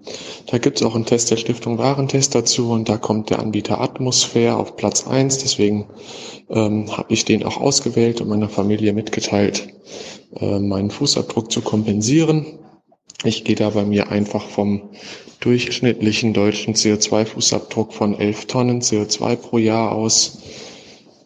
da 0.47 0.58
gibt 0.58 0.76
es 0.76 0.87
auch 0.87 0.94
einen 0.94 1.06
Test 1.06 1.31
der 1.31 1.37
Stiftung 1.39 1.78
Warentest 1.78 2.35
dazu 2.35 2.71
und 2.71 2.89
da 2.89 2.99
kommt 2.99 3.31
der 3.31 3.39
Anbieter 3.40 3.81
Atmosphäre 3.81 4.56
auf 4.56 4.76
Platz 4.76 5.06
eins. 5.06 5.39
Deswegen 5.39 5.87
ähm, 6.51 6.97
habe 6.97 7.12
ich 7.12 7.24
den 7.24 7.44
auch 7.44 7.56
ausgewählt 7.56 8.21
und 8.21 8.28
meiner 8.28 8.49
Familie 8.49 8.92
mitgeteilt, 8.92 9.69
äh, 10.39 10.58
meinen 10.58 10.90
Fußabdruck 10.90 11.51
zu 11.51 11.62
kompensieren. 11.62 12.47
Ich 13.24 13.44
gehe 13.44 13.56
da 13.56 13.71
bei 13.71 13.85
mir 13.85 14.10
einfach 14.10 14.47
vom 14.47 14.90
durchschnittlichen 15.40 16.35
deutschen 16.35 16.74
CO2-Fußabdruck 16.74 17.92
von 17.92 18.19
11 18.19 18.47
Tonnen 18.47 18.81
CO2 18.83 19.37
pro 19.37 19.58
Jahr 19.58 19.92
aus. 19.92 20.39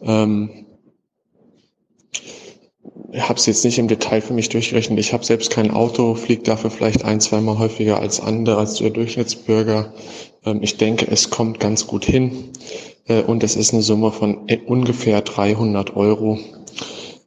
Ähm, 0.01 0.60
habe 3.19 3.39
es 3.39 3.45
jetzt 3.45 3.65
nicht 3.65 3.77
im 3.77 3.87
Detail 3.87 4.21
für 4.21 4.33
mich 4.33 4.49
durchgerechnet. 4.49 4.99
Ich 4.99 5.13
habe 5.13 5.25
selbst 5.25 5.51
kein 5.51 5.71
Auto, 5.71 6.15
fliege 6.15 6.43
dafür 6.43 6.71
vielleicht 6.71 7.03
ein, 7.03 7.19
zweimal 7.19 7.59
häufiger 7.59 7.99
als 7.99 8.19
andere, 8.19 8.57
als 8.57 8.75
der 8.75 8.89
Durchschnittsbürger. 8.89 9.93
Ähm, 10.45 10.59
ich 10.61 10.77
denke, 10.77 11.07
es 11.09 11.29
kommt 11.29 11.59
ganz 11.59 11.87
gut 11.87 12.05
hin. 12.05 12.51
Äh, 13.07 13.21
und 13.21 13.43
es 13.43 13.55
ist 13.55 13.73
eine 13.73 13.81
Summe 13.81 14.11
von 14.11 14.47
e, 14.47 14.57
ungefähr 14.65 15.21
300 15.21 15.95
Euro. 15.95 16.39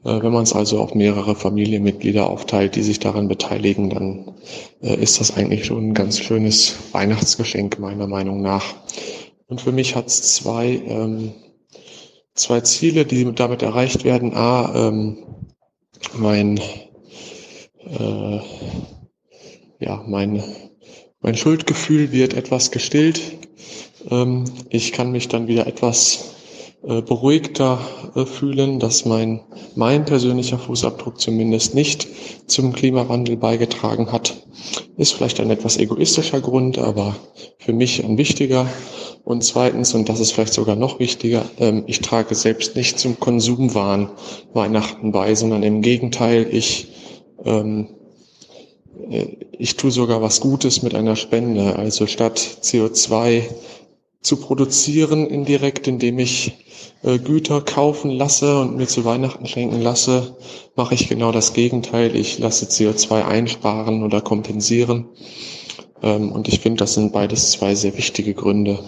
Äh, 0.04 0.22
wenn 0.22 0.32
man 0.32 0.42
es 0.44 0.52
also 0.52 0.80
auf 0.80 0.94
mehrere 0.94 1.34
Familienmitglieder 1.34 2.28
aufteilt, 2.28 2.76
die 2.76 2.82
sich 2.82 2.98
daran 2.98 3.28
beteiligen, 3.28 3.90
dann 3.90 4.34
äh, 4.82 4.94
ist 4.94 5.20
das 5.20 5.36
eigentlich 5.36 5.66
schon 5.66 5.88
ein 5.90 5.94
ganz 5.94 6.18
schönes 6.18 6.76
Weihnachtsgeschenk 6.92 7.78
meiner 7.78 8.06
Meinung 8.06 8.40
nach. 8.40 8.74
Und 9.46 9.60
für 9.60 9.72
mich 9.72 9.96
hat 9.96 10.06
es 10.06 10.34
zwei, 10.34 10.80
ähm, 10.86 11.32
zwei 12.34 12.60
Ziele, 12.60 13.04
die 13.04 13.30
damit 13.34 13.62
erreicht 13.62 14.04
werden. 14.04 14.34
A, 14.34 14.88
ähm, 14.88 15.18
mein, 16.14 16.58
äh, 16.58 18.40
ja, 19.80 20.04
mein, 20.06 20.42
mein 21.20 21.36
Schuldgefühl 21.36 22.12
wird 22.12 22.34
etwas 22.34 22.70
gestillt. 22.70 23.20
Ähm, 24.10 24.44
ich 24.68 24.92
kann 24.92 25.12
mich 25.12 25.28
dann 25.28 25.46
wieder 25.46 25.66
etwas 25.66 26.33
beruhigter 26.86 27.78
äh, 28.14 28.26
fühlen, 28.26 28.78
dass 28.78 29.04
mein, 29.04 29.40
mein 29.74 30.04
persönlicher 30.04 30.58
Fußabdruck 30.58 31.20
zumindest 31.20 31.74
nicht 31.74 32.06
zum 32.46 32.72
Klimawandel 32.72 33.36
beigetragen 33.36 34.12
hat. 34.12 34.34
Ist 34.96 35.12
vielleicht 35.12 35.40
ein 35.40 35.50
etwas 35.50 35.78
egoistischer 35.78 36.40
Grund, 36.40 36.78
aber 36.78 37.16
für 37.58 37.72
mich 37.72 38.04
ein 38.04 38.18
wichtiger. 38.18 38.66
Und 39.24 39.42
zweitens, 39.42 39.94
und 39.94 40.08
das 40.08 40.20
ist 40.20 40.32
vielleicht 40.32 40.52
sogar 40.52 40.76
noch 40.76 40.98
wichtiger, 40.98 41.44
ähm, 41.58 41.84
ich 41.86 42.00
trage 42.00 42.34
selbst 42.34 42.76
nicht 42.76 42.98
zum 42.98 43.18
Konsumwahn 43.18 44.10
Weihnachten 44.52 45.12
bei, 45.12 45.34
sondern 45.34 45.62
im 45.62 45.80
Gegenteil, 45.80 46.46
ich 46.50 46.88
ähm, 47.44 47.88
äh, 49.10 49.26
ich 49.58 49.76
tue 49.76 49.90
sogar 49.90 50.20
was 50.20 50.40
Gutes 50.40 50.82
mit 50.82 50.94
einer 50.94 51.16
Spende. 51.16 51.76
Also 51.76 52.06
statt 52.06 52.38
CO2 52.62 53.42
zu 54.24 54.38
produzieren 54.38 55.26
indirekt, 55.26 55.86
indem 55.86 56.18
ich 56.18 56.52
äh, 57.02 57.18
Güter 57.18 57.60
kaufen 57.60 58.10
lasse 58.10 58.58
und 58.58 58.76
mir 58.76 58.88
zu 58.88 59.04
Weihnachten 59.04 59.46
schenken 59.46 59.82
lasse, 59.82 60.36
mache 60.74 60.94
ich 60.94 61.08
genau 61.08 61.30
das 61.30 61.52
Gegenteil. 61.52 62.16
Ich 62.16 62.38
lasse 62.38 62.64
CO2 62.64 63.22
einsparen 63.22 64.02
oder 64.02 64.22
kompensieren. 64.22 65.06
Ähm, 66.02 66.32
und 66.32 66.48
ich 66.48 66.60
finde, 66.60 66.78
das 66.78 66.94
sind 66.94 67.12
beides 67.12 67.50
zwei 67.50 67.74
sehr 67.74 67.98
wichtige 67.98 68.32
Gründe, 68.32 68.78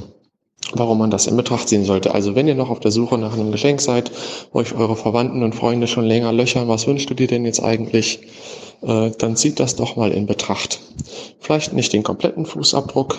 warum 0.72 0.99
man 0.99 1.10
das 1.10 1.26
in 1.26 1.36
Betracht 1.36 1.69
ziehen 1.69 1.85
sollte. 1.85 2.15
Also 2.15 2.35
wenn 2.35 2.49
ihr 2.49 2.54
noch 2.54 2.70
auf 2.70 2.81
der 2.81 2.90
Suche 2.90 3.19
nach 3.19 3.35
einem 3.35 3.52
Geschenk 3.52 3.83
seid, 3.83 4.10
euch 4.54 4.74
eure 4.74 4.97
Verwandten 4.97 5.42
und 5.42 5.54
Freunde 5.54 5.86
schon 5.86 6.06
länger 6.06 6.33
löchern, 6.33 6.67
was 6.67 6.86
wünschst 6.86 7.10
du 7.10 7.15
dir 7.15 7.26
denn 7.26 7.44
jetzt 7.44 7.62
eigentlich? 7.62 8.20
Äh, 8.81 9.10
dann 9.19 9.36
zieht 9.36 9.60
das 9.60 9.76
doch 9.76 9.97
mal 9.97 10.12
in 10.12 10.24
Betracht. 10.24 10.81
Vielleicht 11.40 11.74
nicht 11.74 11.92
den 11.92 12.02
kompletten 12.02 12.47
Fußabdruck. 12.47 13.19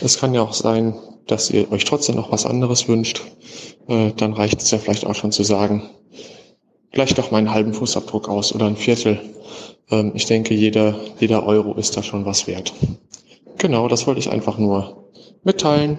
Es 0.00 0.18
kann 0.18 0.32
ja 0.32 0.40
auch 0.40 0.54
sein, 0.54 0.94
dass 1.28 1.50
ihr 1.50 1.70
euch 1.70 1.84
trotzdem 1.84 2.16
noch 2.16 2.32
was 2.32 2.44
anderes 2.44 2.88
wünscht. 2.88 3.22
Äh, 3.86 4.12
dann 4.16 4.32
reicht 4.32 4.60
es 4.60 4.70
ja 4.70 4.78
vielleicht 4.78 5.06
auch 5.06 5.14
schon 5.14 5.32
zu 5.32 5.44
sagen, 5.44 5.88
gleich 6.90 7.14
doch 7.14 7.30
meinen 7.30 7.52
halben 7.52 7.74
Fußabdruck 7.74 8.28
aus 8.28 8.54
oder 8.54 8.66
ein 8.66 8.76
Viertel. 8.76 9.20
Ähm, 9.90 10.12
ich 10.14 10.26
denke, 10.26 10.54
jeder, 10.54 10.96
jeder 11.20 11.46
Euro 11.46 11.74
ist 11.74 11.96
da 11.96 12.02
schon 12.02 12.24
was 12.24 12.46
wert. 12.46 12.72
Genau, 13.58 13.88
das 13.88 14.06
wollte 14.06 14.20
ich 14.20 14.30
einfach 14.30 14.58
nur 14.58 15.10
mitteilen. 15.44 15.98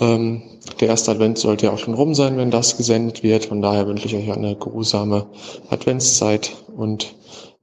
Ähm, 0.00 0.42
der 0.80 0.88
erste 0.88 1.10
Advent 1.10 1.38
sollte 1.38 1.66
ja 1.66 1.72
auch 1.72 1.78
schon 1.78 1.94
rum 1.94 2.14
sein, 2.14 2.36
wenn 2.36 2.50
das 2.50 2.76
gesendet 2.76 3.22
wird. 3.22 3.46
Von 3.46 3.62
daher 3.62 3.86
wünsche 3.86 4.06
ich 4.06 4.14
euch 4.14 4.32
eine 4.32 4.56
geruhsame 4.56 5.26
Adventszeit 5.70 6.52
und 6.76 7.14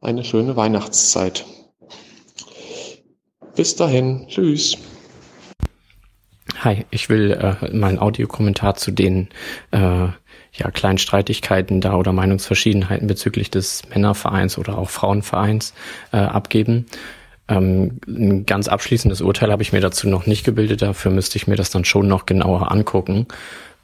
eine 0.01 0.24
schöne 0.24 0.56
Weihnachtszeit. 0.56 1.45
Bis 3.56 3.75
dahin, 3.75 4.25
tschüss. 4.27 4.77
Hi, 6.63 6.85
ich 6.92 7.10
will 7.10 7.31
äh, 7.31 7.76
meinen 7.76 7.97
Audiokommentar 7.97 8.76
zu 8.76 8.92
den 8.92 9.29
äh, 9.72 9.79
ja, 9.79 10.72
kleinen 10.72 10.99
Streitigkeiten 10.99 11.81
da 11.81 11.95
oder 11.95 12.13
Meinungsverschiedenheiten 12.13 13.08
bezüglich 13.08 13.49
des 13.49 13.81
Männervereins 13.90 14.60
oder 14.60 14.77
auch 14.77 14.92
Frauenvereins 14.92 15.74
äh, 16.13 16.17
abgeben. 16.17 16.85
Ähm, 17.47 17.99
ein 18.08 18.45
ganz 18.45 18.67
abschließendes 18.67 19.22
Urteil 19.22 19.51
habe 19.51 19.63
ich 19.63 19.74
mir 19.74 19.81
dazu 19.81 20.08
noch 20.08 20.27
nicht 20.27 20.44
gebildet, 20.44 20.83
dafür 20.83 21.10
müsste 21.10 21.40
ich 21.40 21.47
mir 21.47 21.56
das 21.56 21.72
dann 21.72 21.83
schon 21.83 22.08
noch 22.08 22.27
genauer 22.27 22.72
angucken. 22.72 23.26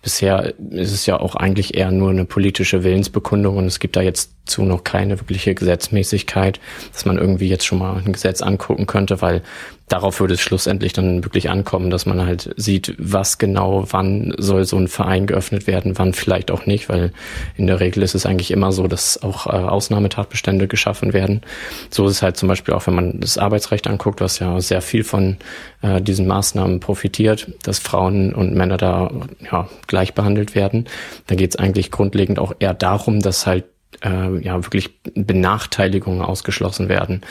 Bisher 0.04 0.54
ist 0.70 0.94
es 0.94 1.08
ja 1.08 1.20
auch 1.20 1.34
eigentlich 1.36 1.74
eher 1.74 1.90
nur 1.90 2.12
eine 2.12 2.26
politische 2.26 2.84
Willensbekundung 2.84 3.58
und 3.58 3.66
es 3.66 3.80
gibt 3.80 3.96
da 3.96 4.02
jetzt 4.02 4.34
zu 4.46 4.62
noch 4.62 4.84
keine 4.84 5.20
wirkliche 5.20 5.56
Gesetzmäßigkeit, 5.56 6.60
dass 6.94 7.06
man 7.06 7.18
irgendwie 7.18 7.50
jetzt 7.50 7.66
schon 7.66 7.80
mal 7.80 8.04
ein 8.06 8.14
Gesetz 8.14 8.44
angucken 8.44 8.86
könnte, 8.86 9.20
weil 9.22 9.42
darauf 9.88 10.20
würde 10.20 10.34
es 10.34 10.42
schlussendlich 10.42 10.92
dann 10.92 11.24
wirklich 11.24 11.50
ankommen, 11.50 11.90
dass 11.90 12.06
man 12.06 12.26
halt 12.26 12.54
sieht, 12.58 12.94
was 12.98 13.38
genau, 13.38 13.86
wann 13.90 14.34
soll 14.38 14.66
so 14.66 14.78
ein 14.78 14.90
Verein 14.90 15.28
geöffnet 15.28 15.66
werden, 15.66 15.98
wann 15.98 16.14
vielleicht 16.14 16.52
auch 16.52 16.66
nicht, 16.66 16.90
weil 16.90 17.14
in 17.56 17.68
der 17.68 17.80
Regel 17.80 18.04
ist 18.04 18.14
es 18.14 18.26
eigentlich 18.26 18.52
immer 18.52 18.74
so, 18.74 18.88
dass 18.88 19.24
auch 19.24 19.48
äh, 19.48 19.52
Ausnahmetatbestände 19.52 20.68
geschaffen 20.68 21.14
werden. 21.14 21.42
So 21.90 22.06
ist 22.06 22.14
es 22.14 22.22
halt 22.22 22.36
zum 22.36 22.50
Beispiel 22.50 22.74
auch, 22.74 22.86
wenn 22.88 22.96
man 22.96 23.20
das 23.22 23.38
Arbeitsrecht 23.38 23.88
anguckt, 23.88 24.20
was 24.20 24.40
ja 24.40 24.60
sehr 24.60 24.82
viel 24.82 25.06
von 25.06 25.38
äh, 25.82 26.02
diesen 26.02 26.28
Maßnahmen 26.28 26.82
profitiert, 26.82 27.52
dass 27.64 27.80
Frauen 27.80 28.34
und 28.34 28.54
Männer 28.54 28.78
da 28.78 29.10
ja, 29.50 29.70
gleich 29.88 30.14
behandelt 30.14 30.54
werden. 30.54 30.86
Da 31.28 31.36
geht 31.36 31.52
es 31.52 31.56
eigentlich 31.56 31.92
grundlegend 31.92 32.40
auch 32.40 32.54
eher 32.60 32.74
darum, 32.74 33.22
dass 33.22 33.48
halt 33.48 33.64
äh, 34.04 34.38
ja 34.42 34.66
wirklich 34.66 35.00
Benachteiligungen 35.16 36.22
ausgeschlossen 36.22 36.90
werden. 36.90 37.22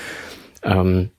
Ähm, 0.62 1.10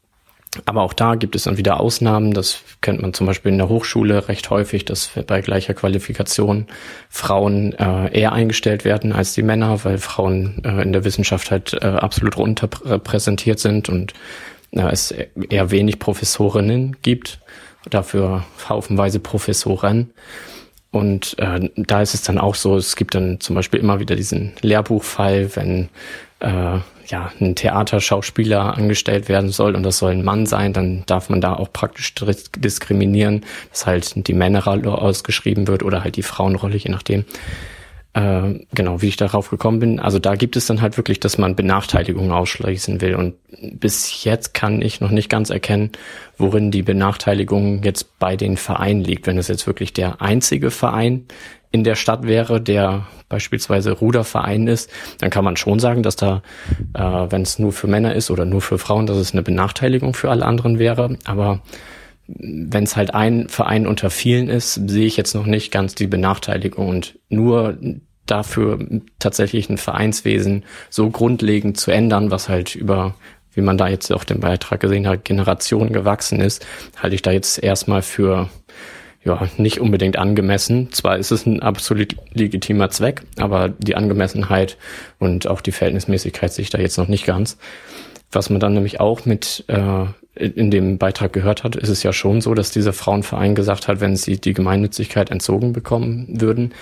aber 0.66 0.82
auch 0.82 0.94
da 0.94 1.16
gibt 1.16 1.36
es 1.36 1.44
dann 1.44 1.58
wieder 1.58 1.80
Ausnahmen. 1.80 2.34
Das 2.34 2.62
kennt 2.82 3.02
man 3.02 3.14
zum 3.14 3.28
Beispiel 3.28 3.52
in 3.52 3.58
der 3.58 3.70
Hochschule 3.70 4.28
recht 4.28 4.50
häufig, 4.50 4.86
dass 4.86 5.12
bei 5.28 5.42
gleicher 5.42 5.74
Qualifikation 5.74 6.68
Frauen 7.10 7.74
äh, 7.74 8.18
eher 8.18 8.34
eingestellt 8.34 8.86
werden 8.86 9.14
als 9.14 9.34
die 9.34 9.44
Männer, 9.44 9.84
weil 9.84 9.98
Frauen 9.98 10.62
äh, 10.64 10.82
in 10.82 10.94
der 10.94 11.04
Wissenschaft 11.04 11.52
halt 11.52 11.74
äh, 11.74 11.86
absolut 11.86 12.38
unterrepräsentiert 12.38 13.60
sind 13.60 13.90
und 13.90 14.14
äh, 14.72 14.90
es 14.92 15.12
eher 15.50 15.72
wenig 15.72 16.00
Professorinnen 16.00 16.98
gibt, 17.02 17.40
dafür 17.90 18.46
haufenweise 18.68 19.20
Professoren. 19.20 20.12
Und 20.92 21.38
äh, 21.40 21.70
da 21.76 22.02
ist 22.02 22.14
es 22.14 22.24
dann 22.24 22.38
auch 22.38 22.56
so, 22.56 22.78
es 22.78 22.96
gibt 22.96 23.14
dann 23.14 23.40
zum 23.40 23.56
Beispiel 23.56 23.80
immer 23.80 24.00
wieder 24.00 24.16
diesen 24.16 24.54
Lehrbuchfall, 24.62 25.56
wenn 25.56 25.90
äh, 26.40 26.80
ja, 27.08 27.32
ein 27.40 27.56
Theaterschauspieler 27.56 28.78
angestellt 28.78 29.30
werden 29.30 29.50
soll 29.50 29.76
und 29.76 29.84
das 29.84 29.98
soll 29.98 30.12
ein 30.12 30.24
Mann 30.24 30.46
sein, 30.46 30.74
dann 30.74 31.04
darf 31.06 31.30
man 31.30 31.42
da 31.42 31.54
auch 31.54 31.72
praktisch 31.72 32.14
diskriminieren, 32.58 33.46
dass 33.72 33.86
halt 33.86 34.28
die 34.28 34.34
Männerrolle 34.34 34.92
ausgeschrieben 34.92 35.68
wird 35.68 35.84
oder 35.84 36.04
halt 36.04 36.16
die 36.16 36.24
Frauenrolle, 36.24 36.78
je 36.78 36.92
nachdem. 36.92 37.26
Äh, 38.18 38.66
genau, 38.74 39.04
wie 39.04 39.10
ich 39.10 39.18
darauf 39.18 39.52
gekommen 39.52 39.80
bin. 39.80 40.00
Also 40.00 40.18
da 40.18 40.36
gibt 40.36 40.56
es 40.56 40.66
dann 40.66 40.82
halt 40.82 40.98
wirklich, 40.98 41.20
dass 41.20 41.38
man 41.38 41.56
Benachteiligungen 41.56 42.32
ausschließen 42.32 43.00
will. 43.00 43.14
Und 43.14 43.36
bis 43.74 44.24
jetzt 44.24 44.56
kann 44.56 44.82
ich 44.82 45.02
noch 45.02 45.12
nicht 45.12 45.30
ganz 45.30 45.52
erkennen, 45.52 45.92
worin 46.38 46.72
die 46.72 46.82
Benachteiligung 46.82 47.84
jetzt 47.84 48.18
bei 48.18 48.36
den 48.36 48.58
Vereinen 48.58 49.04
liegt. 49.04 49.28
Wenn 49.28 49.38
es 49.38 49.50
jetzt 49.50 49.68
wirklich 49.68 49.94
der 49.94 50.20
einzige 50.20 50.72
Verein 50.72 51.26
in 51.72 51.84
der 51.84 51.96
Stadt 51.96 52.26
wäre, 52.26 52.62
der 52.62 53.08
beispielsweise 53.30 53.92
Ruderverein 53.92 54.68
ist, 54.68 54.90
dann 55.20 55.30
kann 55.30 55.44
man 55.44 55.58
schon 55.58 55.80
sagen, 55.80 56.02
dass 56.02 56.16
da, 56.16 56.42
äh, 56.94 57.02
wenn 57.02 57.42
es 57.42 57.60
nur 57.60 57.74
für 57.74 57.88
Männer 57.88 58.16
ist 58.16 58.32
oder 58.32 58.46
nur 58.46 58.62
für 58.62 58.78
Frauen, 58.78 59.06
dass 59.06 59.18
es 59.18 59.34
eine 59.34 59.44
Benachteiligung 59.44 60.14
für 60.14 60.32
alle 60.32 60.46
anderen 60.46 60.80
wäre. 60.80 61.18
Aber 61.26 61.62
wenn 62.28 62.84
es 62.84 62.96
halt 62.96 63.14
ein 63.14 63.48
Verein 63.50 63.88
unter 63.88 64.10
vielen 64.10 64.50
ist, 64.50 64.74
sehe 64.88 65.06
ich 65.06 65.18
jetzt 65.18 65.34
noch 65.34 65.46
nicht 65.46 65.72
ganz 65.72 65.96
die 65.96 66.08
Benachteiligung 66.08 66.90
und 66.90 67.20
nur 67.30 67.78
dafür 68.26 68.80
tatsächlich 69.20 69.70
ein 69.70 69.78
Vereinswesen 69.78 70.66
so 70.90 71.10
grundlegend 71.10 71.78
zu 71.78 71.92
ändern, 71.92 72.30
was 72.32 72.50
halt 72.50 72.76
über, 72.76 73.16
wie 73.54 73.62
man 73.62 73.78
da 73.78 73.88
jetzt 73.88 74.12
auch 74.12 74.26
den 74.26 74.42
Beitrag 74.42 74.82
gesehen 74.82 75.08
hat, 75.08 75.24
Generationen 75.24 75.94
gewachsen 75.94 76.42
ist, 76.42 76.66
halte 77.02 77.16
ich 77.16 77.22
da 77.22 77.32
jetzt 77.32 77.64
erstmal 77.64 78.02
für 78.02 78.50
ja, 79.28 79.48
nicht 79.58 79.80
unbedingt 79.82 80.18
angemessen. 80.18 80.92
Zwar 80.92 81.18
ist 81.18 81.32
es 81.32 81.46
ein 81.46 81.62
absolut 81.62 82.16
legitimer 82.34 82.90
Zweck, 82.90 83.24
aber 83.38 83.70
die 83.70 83.96
Angemessenheit 83.96 84.78
und 85.20 85.48
auch 85.48 85.62
die 85.62 85.74
Verhältnismäßigkeit 85.74 86.52
sehe 86.52 86.64
ich 86.64 86.70
da 86.70 86.80
jetzt 86.80 86.98
noch 86.98 87.10
nicht 87.10 87.26
ganz. 87.26 87.58
Was 88.32 88.50
man 88.50 88.60
dann 88.60 88.74
nämlich 88.74 89.00
auch 89.00 89.26
mit 89.26 89.66
äh, 89.68 90.06
in 90.36 90.72
dem 90.72 90.98
Beitrag 90.98 91.34
gehört 91.34 91.64
hat, 91.64 91.76
ist 91.76 91.90
es 91.90 92.04
ja 92.04 92.14
schon 92.14 92.42
so, 92.42 92.54
dass 92.54 92.72
dieser 92.72 92.94
Frauenverein 92.94 93.54
gesagt 93.54 93.88
hat, 93.88 94.00
wenn 94.00 94.16
sie 94.16 94.40
die 94.40 94.54
Gemeinnützigkeit 94.54 95.30
entzogen 95.30 95.74
bekommen 95.74 96.40
würden, 96.42 96.74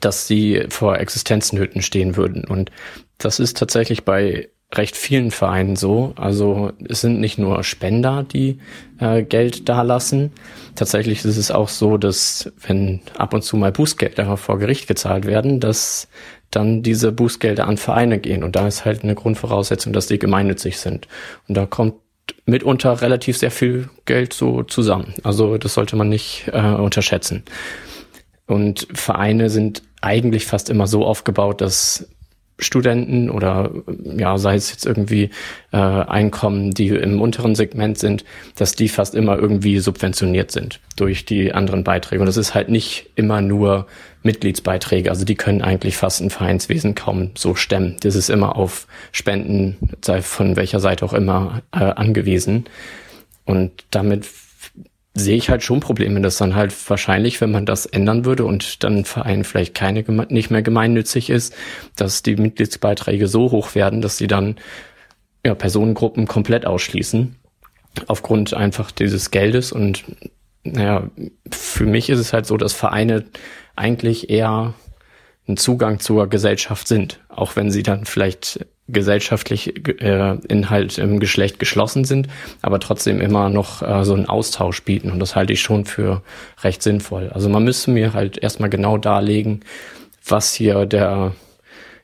dass 0.00 0.26
sie 0.26 0.66
vor 0.68 0.98
Existenznöten 0.98 1.80
stehen 1.82 2.16
würden. 2.16 2.44
Und 2.44 2.70
das 3.18 3.40
ist 3.40 3.56
tatsächlich 3.56 4.04
bei 4.04 4.48
recht 4.72 4.96
vielen 4.96 5.30
Vereinen 5.30 5.76
so. 5.76 6.12
Also 6.16 6.72
es 6.88 7.00
sind 7.00 7.20
nicht 7.20 7.38
nur 7.38 7.64
Spender, 7.64 8.22
die 8.22 8.58
äh, 8.98 9.22
Geld 9.22 9.68
dalassen. 9.68 10.32
Tatsächlich 10.76 11.24
ist 11.24 11.36
es 11.36 11.50
auch 11.50 11.68
so, 11.68 11.96
dass 11.96 12.52
wenn 12.66 13.00
ab 13.16 13.34
und 13.34 13.42
zu 13.42 13.56
mal 13.56 13.72
Bußgelder 13.72 14.36
vor 14.36 14.58
Gericht 14.58 14.86
gezahlt 14.86 15.26
werden, 15.26 15.58
dass 15.58 16.08
dann 16.50 16.82
diese 16.82 17.10
Bußgelder 17.12 17.66
an 17.66 17.76
Vereine 17.78 18.18
gehen. 18.18 18.44
Und 18.44 18.56
da 18.56 18.66
ist 18.66 18.84
halt 18.84 19.02
eine 19.02 19.14
Grundvoraussetzung, 19.14 19.92
dass 19.92 20.06
die 20.06 20.18
gemeinnützig 20.18 20.78
sind. 20.78 21.08
Und 21.48 21.56
da 21.56 21.66
kommt 21.66 21.94
mitunter 22.46 23.00
relativ 23.00 23.38
sehr 23.38 23.50
viel 23.50 23.88
Geld 24.04 24.32
so 24.32 24.62
zusammen. 24.62 25.14
Also 25.24 25.58
das 25.58 25.74
sollte 25.74 25.96
man 25.96 26.08
nicht 26.08 26.48
äh, 26.52 26.60
unterschätzen. 26.60 27.44
Und 28.46 28.86
Vereine 28.92 29.50
sind 29.50 29.82
eigentlich 30.00 30.46
fast 30.46 30.70
immer 30.70 30.86
so 30.86 31.04
aufgebaut, 31.04 31.60
dass 31.60 32.08
Studenten 32.60 33.30
oder 33.30 33.70
ja, 34.16 34.38
sei 34.38 34.54
es 34.54 34.70
jetzt 34.70 34.86
irgendwie 34.86 35.30
äh, 35.72 35.76
Einkommen, 35.76 36.70
die 36.70 36.88
im 36.88 37.20
unteren 37.20 37.54
Segment 37.54 37.98
sind, 37.98 38.24
dass 38.56 38.72
die 38.72 38.88
fast 38.88 39.14
immer 39.14 39.38
irgendwie 39.38 39.78
subventioniert 39.78 40.50
sind 40.50 40.80
durch 40.96 41.24
die 41.24 41.52
anderen 41.52 41.84
Beiträge. 41.84 42.20
Und 42.20 42.26
das 42.26 42.36
ist 42.36 42.54
halt 42.54 42.68
nicht 42.68 43.10
immer 43.16 43.40
nur 43.40 43.86
Mitgliedsbeiträge. 44.22 45.10
Also 45.10 45.24
die 45.24 45.34
können 45.34 45.62
eigentlich 45.62 45.96
fast 45.96 46.20
ein 46.20 46.30
Vereinswesen 46.30 46.94
kaum 46.94 47.30
so 47.36 47.54
stemmen. 47.54 47.96
Das 48.00 48.14
ist 48.14 48.30
immer 48.30 48.56
auf 48.56 48.86
Spenden, 49.12 49.76
sei 50.04 50.22
von 50.22 50.56
welcher 50.56 50.80
Seite 50.80 51.04
auch 51.04 51.14
immer, 51.14 51.62
äh, 51.72 51.78
angewiesen. 51.78 52.66
Und 53.44 53.72
damit 53.90 54.26
sehe 55.14 55.36
ich 55.36 55.50
halt 55.50 55.62
schon 55.62 55.80
Probleme, 55.80 56.20
dass 56.20 56.38
dann 56.38 56.54
halt 56.54 56.72
wahrscheinlich, 56.88 57.40
wenn 57.40 57.50
man 57.50 57.66
das 57.66 57.86
ändern 57.86 58.24
würde 58.24 58.44
und 58.44 58.84
dann 58.84 58.98
ein 58.98 59.04
Verein 59.04 59.44
vielleicht 59.44 59.74
keine 59.74 60.02
nicht 60.28 60.50
mehr 60.50 60.62
gemeinnützig 60.62 61.30
ist, 61.30 61.54
dass 61.96 62.22
die 62.22 62.36
Mitgliedsbeiträge 62.36 63.26
so 63.26 63.50
hoch 63.50 63.74
werden, 63.74 64.02
dass 64.02 64.18
sie 64.18 64.28
dann 64.28 64.56
ja, 65.44 65.54
Personengruppen 65.54 66.26
komplett 66.26 66.66
ausschließen 66.66 67.36
aufgrund 68.06 68.54
einfach 68.54 68.90
dieses 68.90 69.30
Geldes. 69.30 69.72
Und 69.72 70.04
naja, 70.62 71.10
für 71.50 71.86
mich 71.86 72.08
ist 72.08 72.20
es 72.20 72.32
halt 72.32 72.46
so, 72.46 72.56
dass 72.56 72.72
Vereine 72.72 73.24
eigentlich 73.74 74.30
eher 74.30 74.74
ein 75.48 75.56
Zugang 75.56 75.98
zur 75.98 76.28
Gesellschaft 76.28 76.86
sind, 76.86 77.20
auch 77.28 77.56
wenn 77.56 77.70
sie 77.70 77.82
dann 77.82 78.04
vielleicht 78.04 78.64
gesellschaftlich 78.92 79.88
äh, 80.00 80.36
in 80.48 80.70
halt 80.70 80.98
im 80.98 81.20
Geschlecht 81.20 81.58
geschlossen 81.58 82.04
sind, 82.04 82.28
aber 82.62 82.80
trotzdem 82.80 83.20
immer 83.20 83.48
noch 83.48 83.82
äh, 83.82 84.04
so 84.04 84.14
einen 84.14 84.26
Austausch 84.26 84.82
bieten. 84.82 85.10
Und 85.10 85.20
das 85.20 85.36
halte 85.36 85.52
ich 85.52 85.60
schon 85.60 85.84
für 85.84 86.22
recht 86.62 86.82
sinnvoll. 86.82 87.30
Also 87.32 87.48
man 87.48 87.64
müsste 87.64 87.90
mir 87.90 88.12
halt 88.14 88.38
erstmal 88.38 88.70
genau 88.70 88.98
darlegen, 88.98 89.60
was 90.26 90.54
hier 90.54 90.86
der 90.86 91.32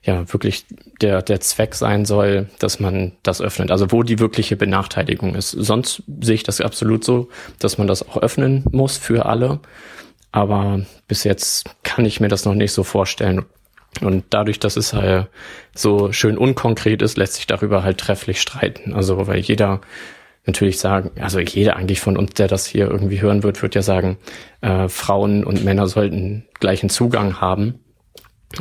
ja 0.03 0.33
wirklich 0.33 0.65
der 1.01 1.23
der 1.23 1.41
Zweck 1.41 1.75
sein 1.75 2.05
soll, 2.05 2.49
dass 2.59 2.81
man 2.81 3.13
das 3.23 3.41
öffnet. 3.41 3.71
Also 3.71 3.91
wo 3.93 4.03
die 4.03 4.19
wirkliche 4.19 4.57
Benachteiligung 4.57 5.35
ist. 5.35 5.51
Sonst 5.51 6.03
sehe 6.21 6.37
ich 6.37 6.43
das 6.43 6.61
absolut 6.61 7.05
so, 7.05 7.29
dass 7.59 7.79
man 7.79 7.87
das 7.87 8.09
auch 8.09 8.17
öffnen 8.17 8.65
muss 8.71 8.97
für 8.97 9.27
alle. 9.27 9.61
Aber 10.33 10.83
bis 11.09 11.25
jetzt 11.25 11.65
kann 11.83 12.05
ich 12.05 12.21
mir 12.21 12.29
das 12.29 12.45
noch 12.45 12.55
nicht 12.55 12.73
so 12.73 12.85
vorstellen. 12.85 13.45
Und 14.01 14.25
dadurch, 14.31 14.59
dass 14.59 14.77
es 14.77 14.93
halt 14.93 15.29
so 15.75 16.13
schön 16.13 16.39
unkonkret 16.39 17.03
ist, 17.03 17.17
lässt 17.17 17.35
sich 17.35 17.47
darüber 17.47 17.83
halt 17.83 17.99
trefflich 17.99 18.41
streiten. 18.41 18.93
Also 18.95 19.27
weil 19.27 19.41
jeder 19.41 19.81
natürlich 20.47 20.79
sagen, 20.79 21.11
also 21.21 21.41
jeder 21.41 21.77
eigentlich 21.77 22.01
von 22.01 22.17
uns, 22.17 22.35
der 22.35 22.49
das 22.49 22.67
hier 22.67 22.89
irgendwie 22.89 23.21
hören 23.21 23.43
wird, 23.43 23.63
wird 23.63 23.75
ja 23.75 23.83
sagen, 23.83 24.17
äh, 24.61 24.89
Frauen 24.89 25.45
und 25.45 25.65
Männer 25.65 25.89
sollten 25.89 26.47
gleichen 26.61 26.89
Zugang 26.89 27.41
haben. 27.41 27.81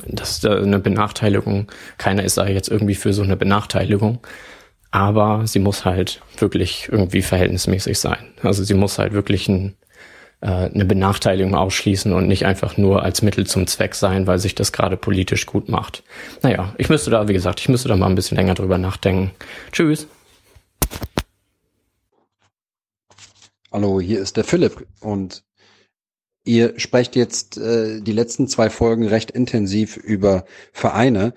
Das 0.08 0.32
ist 0.32 0.46
eine 0.46 0.80
Benachteiligung. 0.80 1.72
Keiner 1.98 2.24
ist 2.24 2.38
da 2.38 2.48
jetzt 2.48 2.70
irgendwie 2.70 2.96
für 2.96 3.14
so 3.14 3.22
eine 3.22 3.38
Benachteiligung. 3.38 4.20
Aber 4.92 5.46
sie 5.46 5.60
muss 5.60 5.86
halt 5.86 6.22
wirklich 6.38 6.90
irgendwie 6.92 7.22
verhältnismäßig 7.22 8.00
sein. 8.00 8.34
Also 8.42 8.64
sie 8.64 8.74
muss 8.74 8.98
halt 8.98 9.14
wirklich 9.14 9.48
ein 9.48 9.76
äh, 10.46 10.70
eine 10.72 10.86
Benachteiligung 10.86 11.56
ausschließen 11.56 12.14
und 12.14 12.28
nicht 12.28 12.46
einfach 12.46 12.78
nur 12.78 13.02
als 13.02 13.24
Mittel 13.24 13.48
zum 13.48 13.66
Zweck 13.66 13.96
sein, 13.96 14.28
weil 14.28 14.38
sich 14.38 14.54
das 14.54 14.72
gerade 14.72 14.96
politisch 14.96 15.48
gut 15.48 15.70
macht. 15.70 16.04
Naja, 16.44 16.76
ich 16.78 16.88
müsste 16.88 17.10
da, 17.10 17.28
wie 17.28 17.34
gesagt, 17.34 17.60
ich 17.60 17.70
müsste 17.70 17.90
da 17.90 17.96
mal 17.96 18.06
ein 18.06 18.16
bisschen 18.16 18.38
länger 18.38 18.54
drüber 18.54 18.78
nachdenken. 18.78 19.32
Tschüss. 19.72 20.08
Hallo, 23.72 24.00
hier 24.00 24.20
ist 24.20 24.38
der 24.38 24.44
Philipp 24.44 24.86
und 25.02 25.44
ihr 26.44 26.80
sprecht 26.80 27.16
jetzt 27.16 27.58
äh, 27.58 28.00
die 28.02 28.14
letzten 28.14 28.48
zwei 28.48 28.70
Folgen 28.70 29.08
recht 29.08 29.32
intensiv 29.32 29.98
über 29.98 30.46
Vereine. 30.72 31.34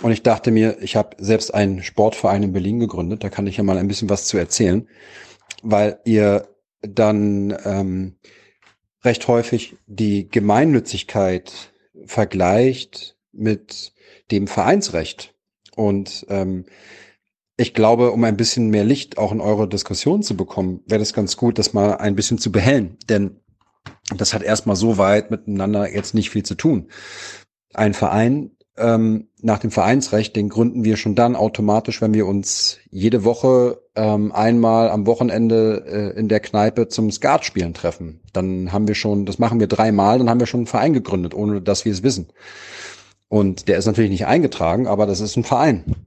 Und 0.00 0.12
ich 0.12 0.22
dachte 0.22 0.52
mir, 0.52 0.80
ich 0.80 0.94
habe 0.94 1.16
selbst 1.18 1.52
einen 1.52 1.82
Sportverein 1.82 2.44
in 2.44 2.52
Berlin 2.52 2.78
gegründet, 2.78 3.24
da 3.24 3.30
kann 3.30 3.48
ich 3.48 3.56
ja 3.56 3.64
mal 3.64 3.78
ein 3.78 3.88
bisschen 3.88 4.08
was 4.08 4.26
zu 4.26 4.38
erzählen, 4.38 4.86
weil 5.64 5.98
ihr 6.04 6.46
dann 6.80 7.56
ähm, 7.64 8.16
recht 9.04 9.26
häufig 9.28 9.76
die 9.86 10.28
Gemeinnützigkeit 10.28 11.72
vergleicht 12.04 13.16
mit 13.32 13.92
dem 14.30 14.46
Vereinsrecht. 14.46 15.34
Und 15.76 16.26
ähm, 16.28 16.66
ich 17.56 17.74
glaube, 17.74 18.12
um 18.12 18.22
ein 18.24 18.36
bisschen 18.36 18.70
mehr 18.70 18.84
Licht 18.84 19.18
auch 19.18 19.32
in 19.32 19.40
eure 19.40 19.68
Diskussion 19.68 20.22
zu 20.22 20.36
bekommen, 20.36 20.80
wäre 20.86 21.00
das 21.00 21.12
ganz 21.12 21.36
gut, 21.36 21.58
das 21.58 21.72
mal 21.72 21.96
ein 21.96 22.14
bisschen 22.14 22.38
zu 22.38 22.52
behellen. 22.52 22.96
Denn 23.08 23.40
das 24.16 24.32
hat 24.32 24.42
erstmal 24.42 24.76
so 24.76 24.98
weit 24.98 25.30
miteinander 25.30 25.92
jetzt 25.92 26.14
nicht 26.14 26.30
viel 26.30 26.44
zu 26.44 26.54
tun. 26.54 26.88
Ein 27.74 27.94
Verein 27.94 28.52
ähm, 28.76 29.28
nach 29.40 29.58
dem 29.58 29.70
Vereinsrecht, 29.70 30.36
den 30.36 30.48
gründen 30.48 30.84
wir 30.84 30.96
schon 30.96 31.14
dann 31.14 31.36
automatisch, 31.36 32.00
wenn 32.00 32.14
wir 32.14 32.26
uns 32.26 32.78
jede 32.90 33.24
Woche 33.24 33.82
ähm, 33.98 34.30
einmal 34.30 34.90
am 34.90 35.06
Wochenende 35.06 36.12
äh, 36.14 36.18
in 36.18 36.28
der 36.28 36.38
Kneipe 36.38 36.86
zum 36.86 37.10
Skatspielen 37.10 37.74
treffen. 37.74 38.20
Dann 38.32 38.72
haben 38.72 38.86
wir 38.86 38.94
schon, 38.94 39.26
das 39.26 39.40
machen 39.40 39.58
wir 39.58 39.66
dreimal, 39.66 40.18
dann 40.18 40.30
haben 40.30 40.38
wir 40.38 40.46
schon 40.46 40.60
einen 40.60 40.66
Verein 40.66 40.92
gegründet, 40.92 41.34
ohne 41.34 41.60
dass 41.60 41.84
wir 41.84 41.92
es 41.92 42.04
wissen. 42.04 42.28
Und 43.28 43.66
der 43.66 43.76
ist 43.76 43.86
natürlich 43.86 44.12
nicht 44.12 44.26
eingetragen, 44.26 44.86
aber 44.86 45.04
das 45.06 45.20
ist 45.20 45.36
ein 45.36 45.42
Verein. 45.42 46.06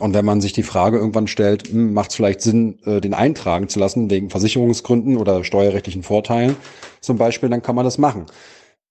Und 0.00 0.14
wenn 0.14 0.24
man 0.24 0.40
sich 0.40 0.52
die 0.52 0.64
Frage 0.64 0.98
irgendwann 0.98 1.28
stellt, 1.28 1.68
hm, 1.68 1.94
macht 1.94 2.10
es 2.10 2.16
vielleicht 2.16 2.40
Sinn, 2.40 2.80
äh, 2.84 3.00
den 3.00 3.14
eintragen 3.14 3.68
zu 3.68 3.78
lassen, 3.78 4.10
wegen 4.10 4.28
Versicherungsgründen 4.28 5.16
oder 5.16 5.44
steuerrechtlichen 5.44 6.02
Vorteilen 6.02 6.56
zum 7.00 7.18
Beispiel, 7.18 7.48
dann 7.48 7.62
kann 7.62 7.76
man 7.76 7.84
das 7.84 7.98
machen. 7.98 8.26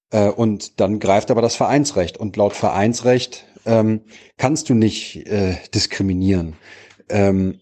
Äh, 0.10 0.30
und 0.30 0.80
dann 0.80 0.99
greift 0.99 1.31
aber 1.31 1.42
das 1.42 1.56
Vereinsrecht. 1.56 2.15
Und 2.15 2.38
laut 2.38 2.53
Vereinsrecht 2.53 3.46
ähm, 3.65 4.01
kannst 4.38 4.69
du 4.69 4.74
nicht 4.74 5.28
äh, 5.28 5.58
diskriminieren. 5.76 6.53
Ähm, 7.10 7.56
äh, 7.56 7.60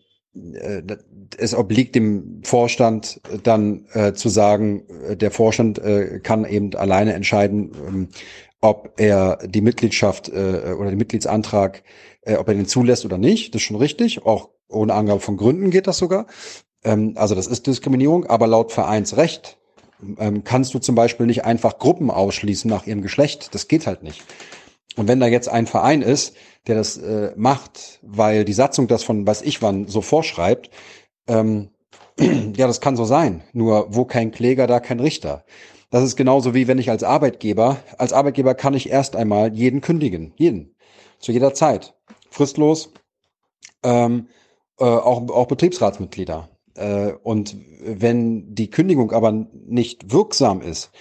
es 1.37 1.55
obliegt 1.55 1.95
dem 1.95 2.41
Vorstand 2.43 3.21
dann 3.43 3.85
äh, 3.93 4.13
zu 4.13 4.29
sagen, 4.29 4.83
äh, 5.07 5.17
der 5.17 5.31
Vorstand 5.31 5.79
äh, 5.79 6.19
kann 6.19 6.45
eben 6.45 6.75
alleine 6.75 7.13
entscheiden, 7.13 7.71
ähm, 7.87 8.07
ob 8.61 8.93
er 8.97 9.39
die 9.45 9.61
Mitgliedschaft 9.61 10.29
äh, 10.29 10.73
oder 10.77 10.89
den 10.89 10.97
Mitgliedsantrag, 10.97 11.83
äh, 12.21 12.35
ob 12.35 12.47
er 12.47 12.53
den 12.53 12.67
zulässt 12.67 13.05
oder 13.05 13.17
nicht. 13.17 13.55
Das 13.55 13.61
ist 13.61 13.67
schon 13.67 13.77
richtig. 13.77 14.25
Auch 14.25 14.49
ohne 14.67 14.93
Angabe 14.93 15.19
von 15.19 15.37
Gründen 15.37 15.71
geht 15.71 15.87
das 15.87 15.97
sogar. 15.97 16.27
Ähm, 16.83 17.13
also 17.15 17.35
das 17.35 17.47
ist 17.47 17.67
Diskriminierung. 17.67 18.25
Aber 18.25 18.47
laut 18.47 18.71
Vereinsrecht 18.71 19.57
ähm, 20.17 20.43
kannst 20.43 20.73
du 20.73 20.79
zum 20.79 20.95
Beispiel 20.95 21.25
nicht 21.25 21.45
einfach 21.45 21.79
Gruppen 21.79 22.11
ausschließen 22.11 22.69
nach 22.69 22.85
ihrem 22.85 23.01
Geschlecht. 23.01 23.55
Das 23.55 23.67
geht 23.67 23.87
halt 23.87 24.03
nicht. 24.03 24.23
Und 24.95 25.07
wenn 25.07 25.19
da 25.19 25.27
jetzt 25.27 25.47
ein 25.47 25.65
Verein 25.65 26.01
ist, 26.01 26.35
der 26.67 26.75
das 26.75 26.97
äh, 26.97 27.33
macht, 27.35 27.99
weil 28.01 28.45
die 28.45 28.53
Satzung 28.53 28.87
das 28.87 29.03
von 29.03 29.25
weiß 29.25 29.41
ich 29.41 29.61
wann 29.61 29.87
so 29.87 30.01
vorschreibt, 30.01 30.69
ähm, 31.27 31.69
ja, 32.19 32.67
das 32.67 32.81
kann 32.81 32.95
so 32.95 33.05
sein. 33.05 33.43
Nur 33.53 33.87
wo 33.95 34.05
kein 34.05 34.31
Kläger, 34.31 34.67
da 34.67 34.79
kein 34.79 34.99
Richter. 34.99 35.45
Das 35.89 36.03
ist 36.03 36.15
genauso 36.15 36.53
wie 36.53 36.67
wenn 36.67 36.77
ich 36.77 36.89
als 36.89 37.03
Arbeitgeber, 37.03 37.77
als 37.97 38.13
Arbeitgeber 38.13 38.53
kann 38.53 38.73
ich 38.73 38.89
erst 38.89 39.15
einmal 39.15 39.53
jeden 39.53 39.81
kündigen. 39.81 40.33
Jeden. 40.37 40.75
Zu 41.19 41.31
jeder 41.31 41.53
Zeit. 41.53 41.95
Fristlos. 42.29 42.91
Ähm, 43.83 44.27
äh, 44.79 44.83
auch, 44.83 45.27
auch 45.29 45.47
Betriebsratsmitglieder. 45.47 46.49
Äh, 46.75 47.13
und 47.23 47.55
wenn 47.81 48.53
die 48.53 48.69
Kündigung 48.69 49.11
aber 49.11 49.31
nicht 49.31 50.11
wirksam 50.11 50.61
ist 50.61 50.91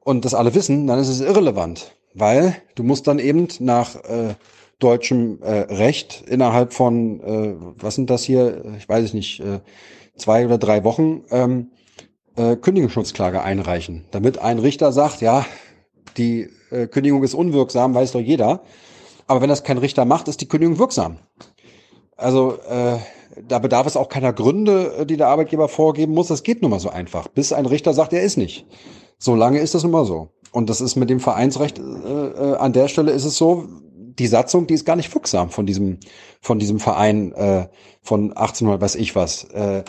und 0.00 0.24
das 0.24 0.34
alle 0.34 0.54
wissen, 0.54 0.86
dann 0.86 0.98
ist 0.98 1.08
es 1.08 1.20
irrelevant, 1.20 1.94
weil 2.14 2.56
du 2.74 2.82
musst 2.82 3.06
dann 3.06 3.18
eben 3.18 3.48
nach 3.58 3.96
äh, 3.96 4.34
deutschem 4.80 5.40
äh, 5.42 5.60
Recht 5.72 6.24
innerhalb 6.26 6.72
von, 6.72 7.20
äh, 7.20 7.54
was 7.76 7.94
sind 7.94 8.10
das 8.10 8.24
hier, 8.24 8.64
ich 8.76 8.88
weiß 8.88 9.04
es 9.04 9.14
nicht, 9.14 9.40
äh, 9.40 9.60
zwei 10.16 10.44
oder 10.44 10.58
drei 10.58 10.84
Wochen 10.84 11.22
ähm, 11.30 11.70
äh, 12.36 12.56
Kündigungsschutzklage 12.56 13.42
einreichen, 13.42 14.06
damit 14.10 14.38
ein 14.38 14.58
Richter 14.58 14.92
sagt, 14.92 15.20
ja, 15.20 15.46
die 16.16 16.48
äh, 16.70 16.86
Kündigung 16.86 17.22
ist 17.22 17.34
unwirksam, 17.34 17.94
weiß 17.94 18.12
doch 18.12 18.20
jeder. 18.20 18.62
Aber 19.26 19.42
wenn 19.42 19.48
das 19.48 19.62
kein 19.62 19.78
Richter 19.78 20.04
macht, 20.04 20.26
ist 20.28 20.40
die 20.40 20.48
Kündigung 20.48 20.78
wirksam. 20.78 21.18
Also 22.16 22.58
äh, 22.68 22.98
da 23.48 23.58
bedarf 23.58 23.86
es 23.86 23.96
auch 23.96 24.08
keiner 24.08 24.32
Gründe, 24.32 24.94
äh, 24.98 25.06
die 25.06 25.16
der 25.16 25.28
Arbeitgeber 25.28 25.68
vorgeben 25.68 26.14
muss. 26.14 26.28
Das 26.28 26.42
geht 26.42 26.62
nun 26.62 26.70
mal 26.70 26.80
so 26.80 26.90
einfach, 26.90 27.28
bis 27.28 27.52
ein 27.52 27.66
Richter 27.66 27.94
sagt, 27.94 28.12
er 28.12 28.22
ist 28.22 28.36
nicht. 28.36 28.66
So 29.18 29.34
lange 29.34 29.60
ist 29.60 29.74
das 29.74 29.84
immer 29.84 30.04
so. 30.04 30.30
Und 30.52 30.68
das 30.68 30.80
ist 30.80 30.96
mit 30.96 31.10
dem 31.10 31.20
Vereinsrecht 31.20 31.78
äh, 31.78 31.82
äh, 31.82 32.56
an 32.56 32.72
der 32.72 32.88
Stelle 32.88 33.12
ist 33.12 33.24
es 33.24 33.36
so, 33.36 33.68
die 34.20 34.26
Satzung, 34.26 34.66
die 34.66 34.74
ist 34.74 34.84
gar 34.84 34.96
nicht 34.96 35.12
wirksam 35.12 35.50
von 35.50 35.66
diesem 35.66 35.98
von 36.40 36.58
diesem 36.58 36.78
Verein 36.78 37.32
äh, 37.32 37.68
von 38.02 38.32
1800 38.32 38.80
weiß 38.80 38.94
ich 38.96 39.16
was. 39.16 39.44
Äh, 39.44 39.82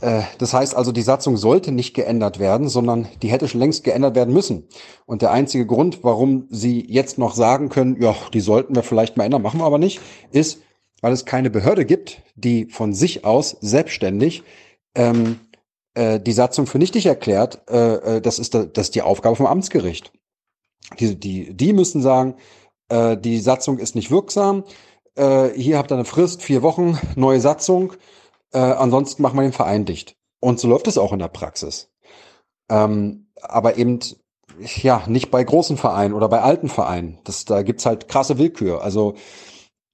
äh, 0.00 0.22
das 0.38 0.52
heißt 0.52 0.74
also, 0.74 0.92
die 0.92 1.02
Satzung 1.02 1.36
sollte 1.36 1.72
nicht 1.72 1.94
geändert 1.94 2.38
werden, 2.38 2.68
sondern 2.68 3.08
die 3.22 3.28
hätte 3.28 3.48
schon 3.48 3.60
längst 3.60 3.84
geändert 3.84 4.14
werden 4.14 4.34
müssen. 4.34 4.68
Und 5.06 5.22
der 5.22 5.32
einzige 5.32 5.66
Grund, 5.66 6.02
warum 6.02 6.46
sie 6.50 6.84
jetzt 6.88 7.18
noch 7.18 7.34
sagen 7.34 7.68
können, 7.68 8.00
ja, 8.00 8.14
die 8.32 8.40
sollten 8.40 8.74
wir 8.74 8.82
vielleicht 8.82 9.16
mal 9.16 9.24
ändern, 9.24 9.42
machen 9.42 9.60
wir 9.60 9.64
aber 9.64 9.78
nicht, 9.78 10.00
ist, 10.32 10.60
weil 11.00 11.12
es 11.12 11.24
keine 11.24 11.50
Behörde 11.50 11.84
gibt, 11.84 12.22
die 12.34 12.66
von 12.66 12.94
sich 12.94 13.24
aus 13.24 13.56
selbstständig 13.60 14.42
ähm, 14.94 15.40
äh, 15.94 16.20
die 16.20 16.32
Satzung 16.32 16.66
für 16.66 16.78
nichtig 16.78 17.06
erklärt. 17.06 17.62
Äh, 17.68 18.16
äh, 18.16 18.20
das, 18.20 18.38
ist 18.38 18.54
da, 18.54 18.64
das 18.64 18.88
ist 18.88 18.94
die 18.94 19.02
Aufgabe 19.02 19.36
vom 19.36 19.46
Amtsgericht. 19.46 20.12
Die, 21.00 21.18
die, 21.18 21.54
die 21.54 21.72
müssen 21.72 22.00
sagen, 22.00 22.34
äh, 22.88 23.16
die 23.16 23.40
Satzung 23.40 23.78
ist 23.78 23.94
nicht 23.94 24.10
wirksam. 24.10 24.64
Äh, 25.14 25.50
hier 25.50 25.78
habt 25.78 25.90
ihr 25.90 25.96
eine 25.96 26.04
Frist, 26.04 26.42
vier 26.42 26.62
Wochen, 26.62 26.98
neue 27.16 27.40
Satzung. 27.40 27.94
Äh, 28.52 28.58
ansonsten 28.58 29.22
machen 29.22 29.36
wir 29.36 29.42
den 29.42 29.52
Verein 29.52 29.84
dicht. 29.84 30.16
Und 30.40 30.60
so 30.60 30.68
läuft 30.68 30.86
es 30.86 30.98
auch 30.98 31.12
in 31.12 31.18
der 31.18 31.28
Praxis. 31.28 31.90
Ähm, 32.68 33.28
aber 33.40 33.76
eben 33.76 34.00
ja 34.82 35.02
nicht 35.06 35.30
bei 35.30 35.42
großen 35.42 35.76
Vereinen 35.76 36.14
oder 36.14 36.28
bei 36.28 36.40
alten 36.40 36.68
Vereinen. 36.68 37.18
Das, 37.24 37.44
da 37.44 37.62
gibt's 37.62 37.86
halt 37.86 38.08
krasse 38.08 38.38
Willkür. 38.38 38.82
Also 38.82 39.14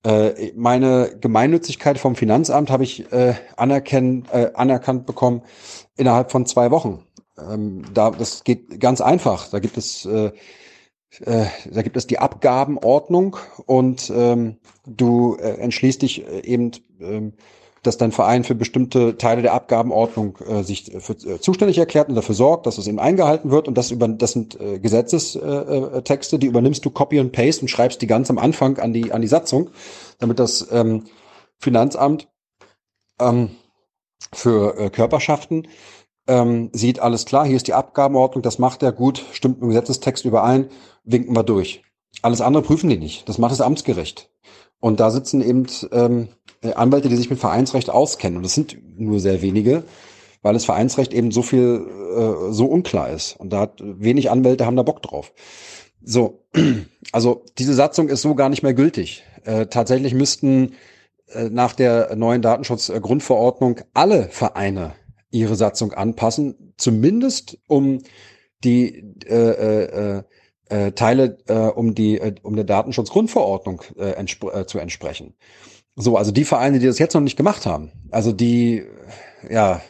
äh, 0.04 0.52
meine 0.56 1.16
Gemeinnützigkeit 1.20 1.98
vom 1.98 2.16
Finanzamt 2.16 2.70
habe 2.70 2.84
ich 2.84 3.10
äh, 3.12 3.34
anerkennen, 3.56 4.26
äh, 4.32 4.50
anerkannt 4.54 5.06
bekommen 5.06 5.42
innerhalb 5.96 6.32
von 6.32 6.46
zwei 6.46 6.70
Wochen. 6.70 7.06
Ähm, 7.38 7.84
da, 7.94 8.10
das 8.10 8.44
geht 8.44 8.80
ganz 8.80 9.00
einfach. 9.00 9.48
Da 9.48 9.60
gibt 9.60 9.76
es, 9.76 10.04
äh, 10.04 10.32
äh, 11.20 11.46
da 11.70 11.82
gibt 11.82 11.96
es 11.96 12.06
die 12.06 12.18
Abgabenordnung 12.18 13.36
und 13.66 14.12
ähm, 14.14 14.56
du 14.86 15.36
äh, 15.36 15.58
entschließt 15.58 16.02
dich 16.02 16.26
äh, 16.26 16.40
eben 16.44 16.72
ähm, 17.00 17.34
dass 17.82 17.98
dein 17.98 18.12
Verein 18.12 18.44
für 18.44 18.54
bestimmte 18.54 19.16
Teile 19.16 19.42
der 19.42 19.54
Abgabenordnung 19.54 20.38
äh, 20.46 20.62
sich 20.62 20.92
für, 21.00 21.14
äh, 21.14 21.40
zuständig 21.40 21.78
erklärt 21.78 22.08
und 22.08 22.14
dafür 22.14 22.34
sorgt, 22.34 22.66
dass 22.66 22.78
es 22.78 22.86
eben 22.86 23.00
eingehalten 23.00 23.50
wird. 23.50 23.66
Und 23.66 23.76
das 23.76 23.90
über 23.90 24.06
das 24.06 24.32
sind 24.32 24.60
äh, 24.60 24.78
Gesetzestexte, 24.78 26.38
die 26.38 26.46
übernimmst 26.46 26.84
du 26.84 26.90
Copy 26.90 27.18
und 27.18 27.32
Paste 27.32 27.62
und 27.62 27.68
schreibst 27.68 28.00
die 28.00 28.06
ganz 28.06 28.30
am 28.30 28.38
Anfang 28.38 28.78
an 28.78 28.92
die 28.92 29.12
an 29.12 29.20
die 29.20 29.28
Satzung, 29.28 29.70
damit 30.18 30.38
das 30.38 30.68
ähm, 30.70 31.04
Finanzamt 31.58 32.28
ähm, 33.20 33.50
für 34.32 34.78
äh, 34.78 34.90
Körperschaften 34.90 35.66
ähm, 36.26 36.70
sieht 36.72 37.00
alles 37.00 37.24
klar, 37.24 37.46
hier 37.46 37.56
ist 37.56 37.66
die 37.66 37.74
Abgabenordnung, 37.74 38.42
das 38.42 38.58
macht 38.58 38.82
er 38.82 38.92
gut, 38.92 39.24
stimmt 39.32 39.56
mit 39.56 39.62
dem 39.62 39.68
Gesetzestext 39.68 40.24
überein, 40.24 40.68
winken 41.04 41.34
wir 41.34 41.42
durch. 41.42 41.82
Alles 42.20 42.40
andere 42.40 42.62
prüfen 42.62 42.90
die 42.90 42.98
nicht. 42.98 43.28
Das 43.28 43.38
macht 43.38 43.52
das 43.52 43.60
Amtsgericht. 43.60 44.30
Und 44.80 45.00
da 45.00 45.10
sitzen 45.10 45.42
eben 45.42 45.66
ähm, 45.92 46.28
Anwälte, 46.74 47.08
die 47.08 47.16
sich 47.16 47.30
mit 47.30 47.38
Vereinsrecht 47.38 47.88
auskennen. 47.88 48.36
Und 48.36 48.42
das 48.42 48.54
sind 48.54 48.76
nur 48.98 49.20
sehr 49.20 49.42
wenige, 49.42 49.84
weil 50.42 50.54
das 50.54 50.64
Vereinsrecht 50.64 51.12
eben 51.14 51.30
so 51.30 51.42
viel 51.42 51.86
äh, 52.16 52.52
so 52.52 52.66
unklar 52.66 53.10
ist. 53.10 53.36
Und 53.38 53.52
da 53.52 53.60
hat 53.60 53.80
wenig 53.80 54.30
Anwälte 54.30 54.66
haben 54.66 54.76
da 54.76 54.82
Bock 54.82 55.02
drauf. 55.02 55.32
So, 56.02 56.44
also 57.12 57.44
diese 57.58 57.74
Satzung 57.74 58.08
ist 58.08 58.22
so 58.22 58.34
gar 58.34 58.48
nicht 58.48 58.62
mehr 58.62 58.74
gültig. 58.74 59.24
Äh, 59.44 59.66
tatsächlich 59.66 60.14
müssten 60.14 60.74
äh, 61.28 61.48
nach 61.48 61.74
der 61.74 62.14
neuen 62.16 62.42
Datenschutzgrundverordnung 62.42 63.80
alle 63.94 64.28
Vereine 64.30 64.94
ihre 65.32 65.56
Satzung 65.56 65.92
anpassen, 65.92 66.74
zumindest 66.76 67.58
um 67.66 67.98
die 68.62 69.16
äh, 69.26 69.34
äh, 69.34 70.18
äh, 70.18 70.22
äh, 70.68 70.92
Teile, 70.92 71.38
äh, 71.48 71.54
um 71.54 71.94
die, 71.94 72.18
äh, 72.18 72.34
um 72.42 72.54
der 72.54 72.64
Datenschutzgrundverordnung 72.64 73.82
äh, 73.98 74.12
entsp 74.12 74.44
äh, 74.44 74.66
zu 74.66 74.78
entsprechen. 74.78 75.34
So, 75.96 76.16
also 76.16 76.32
die 76.32 76.44
Vereine, 76.44 76.78
die 76.78 76.86
das 76.86 76.98
jetzt 76.98 77.14
noch 77.14 77.20
nicht 77.20 77.36
gemacht 77.36 77.66
haben, 77.66 77.92
also 78.10 78.32
die, 78.32 78.84
ja, 79.50 79.82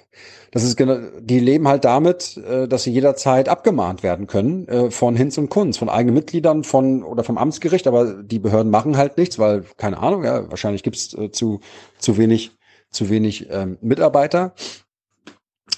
das 0.50 0.64
ist 0.64 0.76
genau, 0.76 0.98
die 1.20 1.38
leben 1.38 1.68
halt 1.68 1.84
damit, 1.84 2.36
äh, 2.36 2.66
dass 2.66 2.82
sie 2.82 2.90
jederzeit 2.90 3.48
abgemahnt 3.48 4.02
werden 4.02 4.26
können 4.26 4.68
äh, 4.68 4.90
von 4.90 5.16
Hinz 5.16 5.38
und 5.38 5.48
Kunz, 5.48 5.78
von 5.78 5.88
eigenen 5.88 6.14
Mitgliedern, 6.14 6.64
von 6.64 7.04
oder 7.04 7.24
vom 7.24 7.38
Amtsgericht, 7.38 7.86
aber 7.86 8.22
die 8.22 8.38
Behörden 8.38 8.70
machen 8.70 8.96
halt 8.96 9.16
nichts, 9.16 9.38
weil 9.38 9.64
keine 9.76 9.98
Ahnung, 9.98 10.24
ja, 10.24 10.50
wahrscheinlich 10.50 10.82
gibt's 10.82 11.14
äh, 11.14 11.30
zu 11.30 11.60
zu 11.98 12.18
wenig 12.18 12.50
zu 12.90 13.08
wenig 13.08 13.48
ähm, 13.50 13.78
Mitarbeiter. 13.80 14.54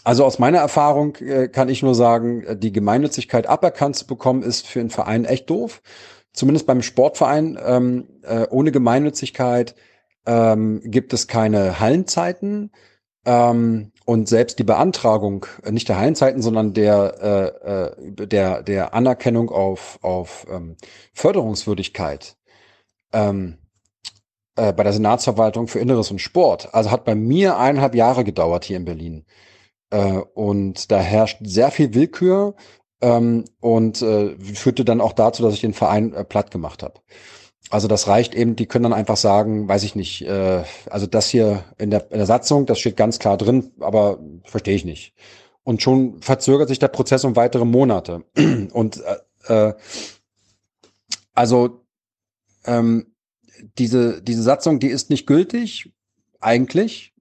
Also 0.03 0.25
aus 0.25 0.39
meiner 0.39 0.59
Erfahrung 0.59 1.17
äh, 1.17 1.49
kann 1.49 1.69
ich 1.69 1.83
nur 1.83 1.95
sagen, 1.95 2.43
äh, 2.45 2.57
die 2.57 2.73
Gemeinnützigkeit 2.73 3.47
aberkannt 3.47 3.97
zu 3.97 4.07
bekommen, 4.07 4.43
ist 4.43 4.67
für 4.67 4.81
einen 4.81 4.91
Verein 4.91 5.25
echt 5.25 5.51
doof. 5.51 5.83
Zumindest 6.33 6.67
beim 6.67 6.83
Sportverein 6.83 7.59
ähm, 7.65 8.09
äh, 8.23 8.47
ohne 8.51 8.73
Gemeinnützigkeit 8.73 9.75
ähm, 10.27 10.81
gibt 10.85 11.13
es 11.13 11.29
keine 11.29 11.81
Hallenzeiten. 11.81 12.71
Ähm, 13.27 13.93
und 14.05 14.29
selbst 14.29 14.59
die 14.59 14.65
Beantragung, 14.65 15.47
äh, 15.63 15.73
nicht 15.73 15.89
der 15.89 15.99
Hallenzeiten, 15.99 16.43
sondern 16.43 16.75
der, 16.75 17.55
äh, 17.57 18.23
äh, 18.23 18.27
der, 18.27 18.63
der 18.63 18.95
Anerkennung 18.95 19.51
auf, 19.51 19.99
auf 20.03 20.47
ähm, 20.51 20.77
Förderungswürdigkeit 21.15 22.37
ähm, 23.13 23.59
äh, 24.57 24.73
bei 24.73 24.83
der 24.83 24.93
Senatsverwaltung 24.93 25.69
für 25.69 25.79
Inneres 25.79 26.11
und 26.11 26.21
Sport, 26.21 26.75
also 26.75 26.91
hat 26.91 27.05
bei 27.05 27.15
mir 27.15 27.57
eineinhalb 27.57 27.95
Jahre 27.95 28.25
gedauert 28.25 28.65
hier 28.65 28.77
in 28.77 28.85
Berlin. 28.85 29.25
Äh, 29.95 30.23
und 30.35 30.91
da 30.91 30.99
herrscht 30.99 31.39
sehr 31.43 31.71
viel 31.71 31.95
Willkür 31.95 32.57
ähm, 33.01 33.45
und 33.61 34.03
äh, 34.03 34.37
führte 34.39 34.85
dann 34.85 35.01
auch 35.01 35.13
dazu, 35.13 35.43
dass 35.43 35.55
ich 35.55 35.61
den 35.61 35.73
Verein 35.73 36.13
äh, 36.13 36.25
platt 36.25 36.51
gemacht 36.51 36.83
habe. 36.83 37.01
Also 37.71 37.87
das 37.87 38.09
reicht 38.09 38.35
eben, 38.35 38.57
die 38.57 38.67
können 38.67 38.83
dann 38.83 38.93
einfach 38.93 39.17
sagen, 39.17 39.69
weiß 39.69 39.85
ich 39.85 39.95
nicht, 39.95 40.23
äh, 40.23 40.65
also 40.91 41.07
das 41.07 41.29
hier 41.29 41.65
in 41.79 41.91
der, 41.91 42.11
in 42.11 42.19
der 42.19 42.27
Satzung, 42.27 42.67
das 42.67 42.81
steht 42.81 42.97
ganz 42.97 43.21
klar 43.21 43.37
drin, 43.37 43.71
aber 43.79 44.19
verstehe 44.43 44.75
ich 44.75 44.85
nicht. 44.85 45.15
Und 45.63 45.81
schon 45.81 46.21
verzögert 46.21 46.69
sich 46.69 46.81
der 46.81 46.89
Prozess 46.89 47.25
um 47.25 47.37
weitere 47.37 47.65
Monate. 47.65 48.25
Und 48.73 49.01
äh, 49.49 49.69
äh, 49.69 49.75
also 51.35 51.85
ähm, 52.67 53.15
diese, 53.79 54.21
diese 54.23 54.43
Satzung, 54.43 54.81
die 54.81 54.89
ist 54.89 55.09
nicht 55.09 55.27
gültig, 55.27 55.93
eigentlich. 56.41 57.15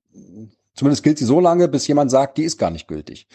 Zumindest 0.75 1.03
gilt 1.03 1.17
sie 1.17 1.25
so 1.25 1.39
lange, 1.39 1.67
bis 1.67 1.87
jemand 1.87 2.11
sagt, 2.11 2.37
die 2.37 2.43
ist 2.43 2.57
gar 2.57 2.71
nicht 2.71 2.87
gültig. 2.87 3.27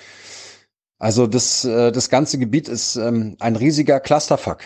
Also 0.98 1.26
das, 1.26 1.64
äh, 1.64 1.92
das 1.92 2.10
ganze 2.10 2.38
Gebiet 2.38 2.68
ist 2.68 2.96
ähm, 2.96 3.36
ein 3.38 3.56
riesiger 3.56 4.00
Clusterfuck. 4.00 4.60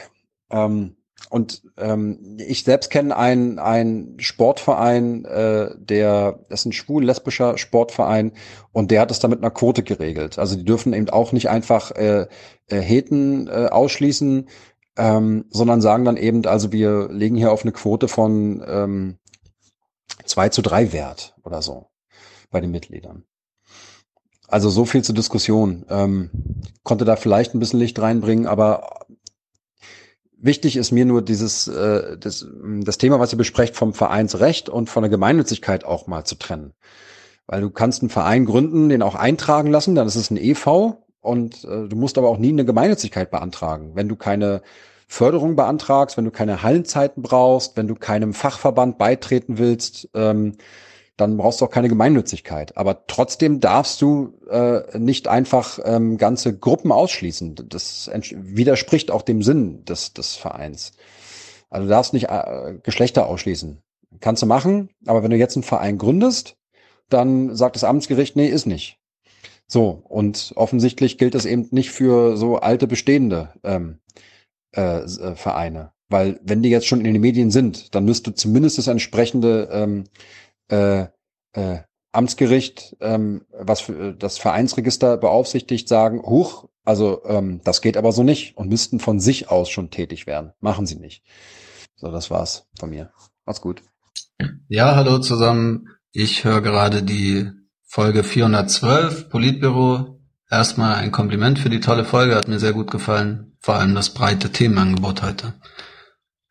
Ähm, 0.51 0.97
und 1.31 1.63
ähm, 1.79 2.37
ich 2.39 2.65
selbst 2.65 2.91
kenne 2.91 3.17
einen, 3.17 3.59
einen 3.59 4.19
Sportverein, 4.19 5.25
äh, 5.25 5.71
der 5.79 6.41
das 6.49 6.61
ist 6.61 6.67
ein 6.67 6.73
schwul-lesbischer 6.73 7.59
Sportverein 7.59 8.33
und 8.73 8.91
der 8.91 9.03
hat 9.03 9.11
es 9.11 9.19
da 9.19 9.29
mit 9.29 9.39
einer 9.39 9.51
Quote 9.51 9.83
geregelt. 9.83 10.39
Also 10.39 10.57
die 10.57 10.65
dürfen 10.65 10.93
eben 10.93 11.09
auch 11.11 11.33
nicht 11.33 11.49
einfach 11.49 11.93
äh, 11.93 12.27
äh, 12.67 12.81
Heten 12.81 13.47
äh, 13.49 13.69
ausschließen, 13.71 14.49
ähm, 14.97 15.45
sondern 15.51 15.81
sagen 15.81 16.05
dann 16.05 16.17
eben, 16.17 16.45
also 16.47 16.73
wir 16.73 17.09
legen 17.11 17.37
hier 17.37 17.53
auf 17.53 17.63
eine 17.63 17.73
Quote 17.73 18.09
von 18.09 18.63
ähm, 18.67 19.19
2 20.25 20.49
zu 20.51 20.61
3 20.63 20.93
Wert 20.93 21.35
oder 21.45 21.63
so 21.63 21.92
bei 22.53 22.61
den 22.61 22.71
Mitgliedern. 22.71 23.25
Also 24.47 24.71
so 24.71 24.85
viel 24.85 25.03
zur 25.03 25.15
Diskussion. 25.15 25.85
Ähm, 25.89 26.31
konnte 26.85 27.05
da 27.05 27.17
vielleicht 27.17 27.55
ein 27.55 27.59
bisschen 27.59 27.81
Licht 27.81 27.99
reinbringen, 27.99 28.47
aber 28.47 29.03
Wichtig 30.45 30.77
ist 30.77 30.91
mir 30.91 31.05
nur 31.05 31.23
dieses 31.23 31.69
äh, 31.69 32.19
das, 32.19 32.45
das 32.81 32.99
Thema, 32.99 33.21
was 33.21 33.33
ihr 33.33 33.39
besprecht, 33.39 33.77
vom 33.77 33.95
Vereinsrecht 33.95 34.69
und 34.69 34.91
von 34.91 35.05
der 35.05 35.11
Gemeinnützigkeit 35.11 35.85
auch 35.85 36.09
mal 36.09 36.25
zu 36.25 36.35
trennen. 36.35 36.73
Weil 37.47 37.61
du 37.61 37.71
kannst 37.71 38.03
einen 38.03 38.11
Verein 38.11 38.45
gründen, 38.45 38.89
den 38.89 39.03
auch 39.03 39.15
eintragen 39.15 39.71
lassen, 39.71 39.95
dann 39.95 40.09
ist 40.09 40.17
es 40.17 40.33
ein 40.33 40.37
EV 40.37 40.97
und 41.21 41.63
äh, 41.63 41.87
du 41.87 41.95
musst 41.95 42.19
aber 42.19 42.29
auch 42.29 42.39
nie 42.39 42.49
eine 42.49 42.65
Gemeinnützigkeit 42.65 43.31
beantragen. 43.31 43.93
Wenn 43.95 44.09
du 44.09 44.17
keine 44.17 44.63
Förderung 45.07 45.55
beantragst, 45.55 46.17
wenn 46.17 46.25
du 46.25 46.33
keine 46.33 46.65
Hallenzeiten 46.65 47.23
brauchst, 47.23 47.77
wenn 47.77 47.87
du 47.87 47.95
keinem 47.95 48.35
Fachverband 48.35 48.99
beitreten 48.99 49.59
willst, 49.59 50.09
ähm, 50.13 50.57
dann 51.17 51.37
brauchst 51.37 51.61
du 51.61 51.67
auch 51.67 51.71
keine 51.71 51.89
Gemeinnützigkeit. 51.89 52.77
Aber 52.77 53.07
trotzdem 53.07 53.61
darfst 53.61 54.01
du 54.01 54.39
äh, 54.51 54.99
nicht 54.99 55.29
einfach 55.29 55.79
ähm, 55.85 56.17
ganze 56.17 56.57
Gruppen 56.57 56.91
ausschließen. 56.91 57.55
Das 57.69 58.11
widerspricht 58.35 59.11
auch 59.11 59.23
dem 59.23 59.43
Sinn 59.43 59.85
des, 59.85 60.15
des 60.15 60.35
Vereins. 60.35 60.93
Also 61.71 61.87
du 61.87 61.91
darfst 61.91 62.13
nicht 62.13 62.29
äh, 62.29 62.79
Geschlechter 62.83 63.27
ausschließen. 63.27 63.79
Kannst 64.21 64.43
du 64.43 64.47
machen, 64.47 64.91
aber 65.07 65.23
wenn 65.23 65.31
du 65.31 65.37
jetzt 65.37 65.57
einen 65.57 65.63
Verein 65.63 65.99
gründest, 65.99 66.57
dann 67.09 67.55
sagt 67.57 67.77
das 67.77 67.85
Amtsgericht, 67.85 68.37
nee, 68.37 68.49
ist 68.49 68.67
nicht. 68.67 68.99
So, 69.67 70.03
und 70.09 70.53
offensichtlich 70.57 71.19
gilt 71.19 71.35
das 71.35 71.47
eben 71.47 71.67
nicht 71.71 71.91
für 71.91 72.37
so 72.37 72.57
alte 72.57 72.87
bestehende 72.87 73.55
ähm, 73.65 73.99
äh, 74.75 75.01
äh 75.01 75.35
Vereine. 75.35 75.93
Weil 76.11 76.39
wenn 76.43 76.63
die 76.63 76.69
jetzt 76.69 76.87
schon 76.87 77.03
in 77.03 77.15
den 77.15 77.23
Medien 77.23 77.51
sind, 77.51 77.95
dann 77.95 78.05
müsste 78.05 78.35
zumindest 78.35 78.77
das 78.77 78.87
entsprechende 78.87 79.71
ähm, 79.73 80.05
äh, 80.73 81.07
äh, 81.53 81.83
Amtsgericht, 82.13 82.97
ähm, 83.01 83.47
was 83.53 83.81
für 83.81 84.13
das 84.15 84.39
Vereinsregister 84.39 85.17
beaufsichtigt, 85.17 85.89
sagen, 85.89 86.23
huch, 86.23 86.69
also 86.85 87.23
ähm, 87.25 87.61
das 87.65 87.81
geht 87.81 87.97
aber 87.97 88.13
so 88.13 88.23
nicht 88.23 88.57
und 88.57 88.69
müssten 88.69 88.99
von 88.99 89.21
sich 89.21 89.51
aus 89.51 89.71
schon 89.71 89.91
tätig 89.91 90.27
werden. 90.27 90.53
Machen 90.61 90.87
sie 90.87 90.97
nicht. 90.97 91.25
So, 91.95 92.11
das 92.11 92.31
war's 92.31 92.67
von 92.79 92.91
mir. 92.91 93.13
Macht's 93.47 93.61
gut. 93.61 93.83
Ja, 94.69 94.97
hallo 94.97 95.19
zusammen. 95.19 95.89
Ich 96.11 96.45
höre 96.45 96.61
gerade 96.61 97.03
die 97.03 97.51
Folge 97.85 98.25
412 98.25 99.29
Politbüro. 99.29 100.19
Erstmal 100.51 100.97
ein 100.97 101.13
Kompliment 101.13 101.59
für 101.59 101.71
die 101.71 101.81
tolle 101.81 102.05
Folge, 102.05 102.35
hat 102.35 102.49
mir 102.49 102.59
sehr 102.59 102.73
gut 102.73 102.91
gefallen. 102.91 103.57
Vor 103.61 103.77
allem 103.77 103.95
das 103.95 104.11
breite 104.11 104.51
Themenangebot 104.51 105.23
heute. 105.23 105.55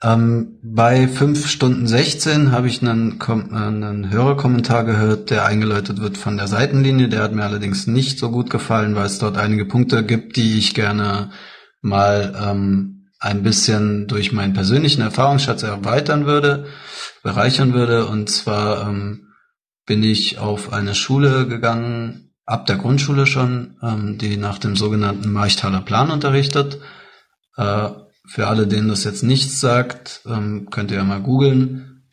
Ähm, 0.04 0.58
bei 0.64 1.08
5 1.08 1.48
Stunden 1.48 1.88
16 1.88 2.52
habe 2.52 2.68
ich 2.68 2.82
einen, 2.82 3.20
äh, 3.20 3.56
einen 3.56 4.10
Hörerkommentar 4.10 4.84
gehört, 4.84 5.30
der 5.30 5.46
eingeläutet 5.46 6.02
wird 6.02 6.18
von 6.18 6.38
der 6.38 6.48
Seitenlinie. 6.48 7.08
Der 7.08 7.22
hat 7.22 7.34
mir 7.34 7.44
allerdings 7.44 7.86
nicht 7.86 8.18
so 8.18 8.32
gut 8.32 8.50
gefallen, 8.50 8.96
weil 8.96 9.06
es 9.06 9.20
dort 9.20 9.38
einige 9.38 9.66
Punkte 9.66 10.04
gibt, 10.04 10.38
die 10.38 10.58
ich 10.58 10.74
gerne 10.74 11.30
mal 11.82 12.36
ähm, 12.42 13.10
ein 13.20 13.44
bisschen 13.44 14.08
durch 14.08 14.32
meinen 14.32 14.54
persönlichen 14.54 15.02
Erfahrungsschatz 15.02 15.62
erweitern 15.62 16.26
würde, 16.26 16.66
bereichern 17.22 17.74
würde. 17.74 18.08
Und 18.08 18.30
zwar 18.30 18.88
ähm, 18.88 19.28
bin 19.86 20.02
ich 20.04 20.40
auf 20.40 20.74
eine 20.74 20.96
Schule 20.96 21.48
gegangen, 21.48 22.34
ab 22.46 22.66
der 22.66 22.78
Grundschule 22.78 23.28
schon, 23.28 23.78
ähm, 23.84 24.18
die 24.18 24.38
nach 24.38 24.58
dem 24.58 24.76
sogenannten 24.76 25.32
Marchtaler 25.32 25.82
Plan 25.82 26.10
unterrichtet. 26.10 26.80
Äh, 27.56 27.90
für 28.32 28.48
alle, 28.48 28.66
denen 28.66 28.88
das 28.88 29.04
jetzt 29.04 29.24
nichts 29.24 29.60
sagt, 29.60 30.22
ähm, 30.26 30.70
könnt 30.72 30.90
ihr 30.90 30.98
ja 30.98 31.04
mal 31.04 31.22
googeln. 31.22 32.04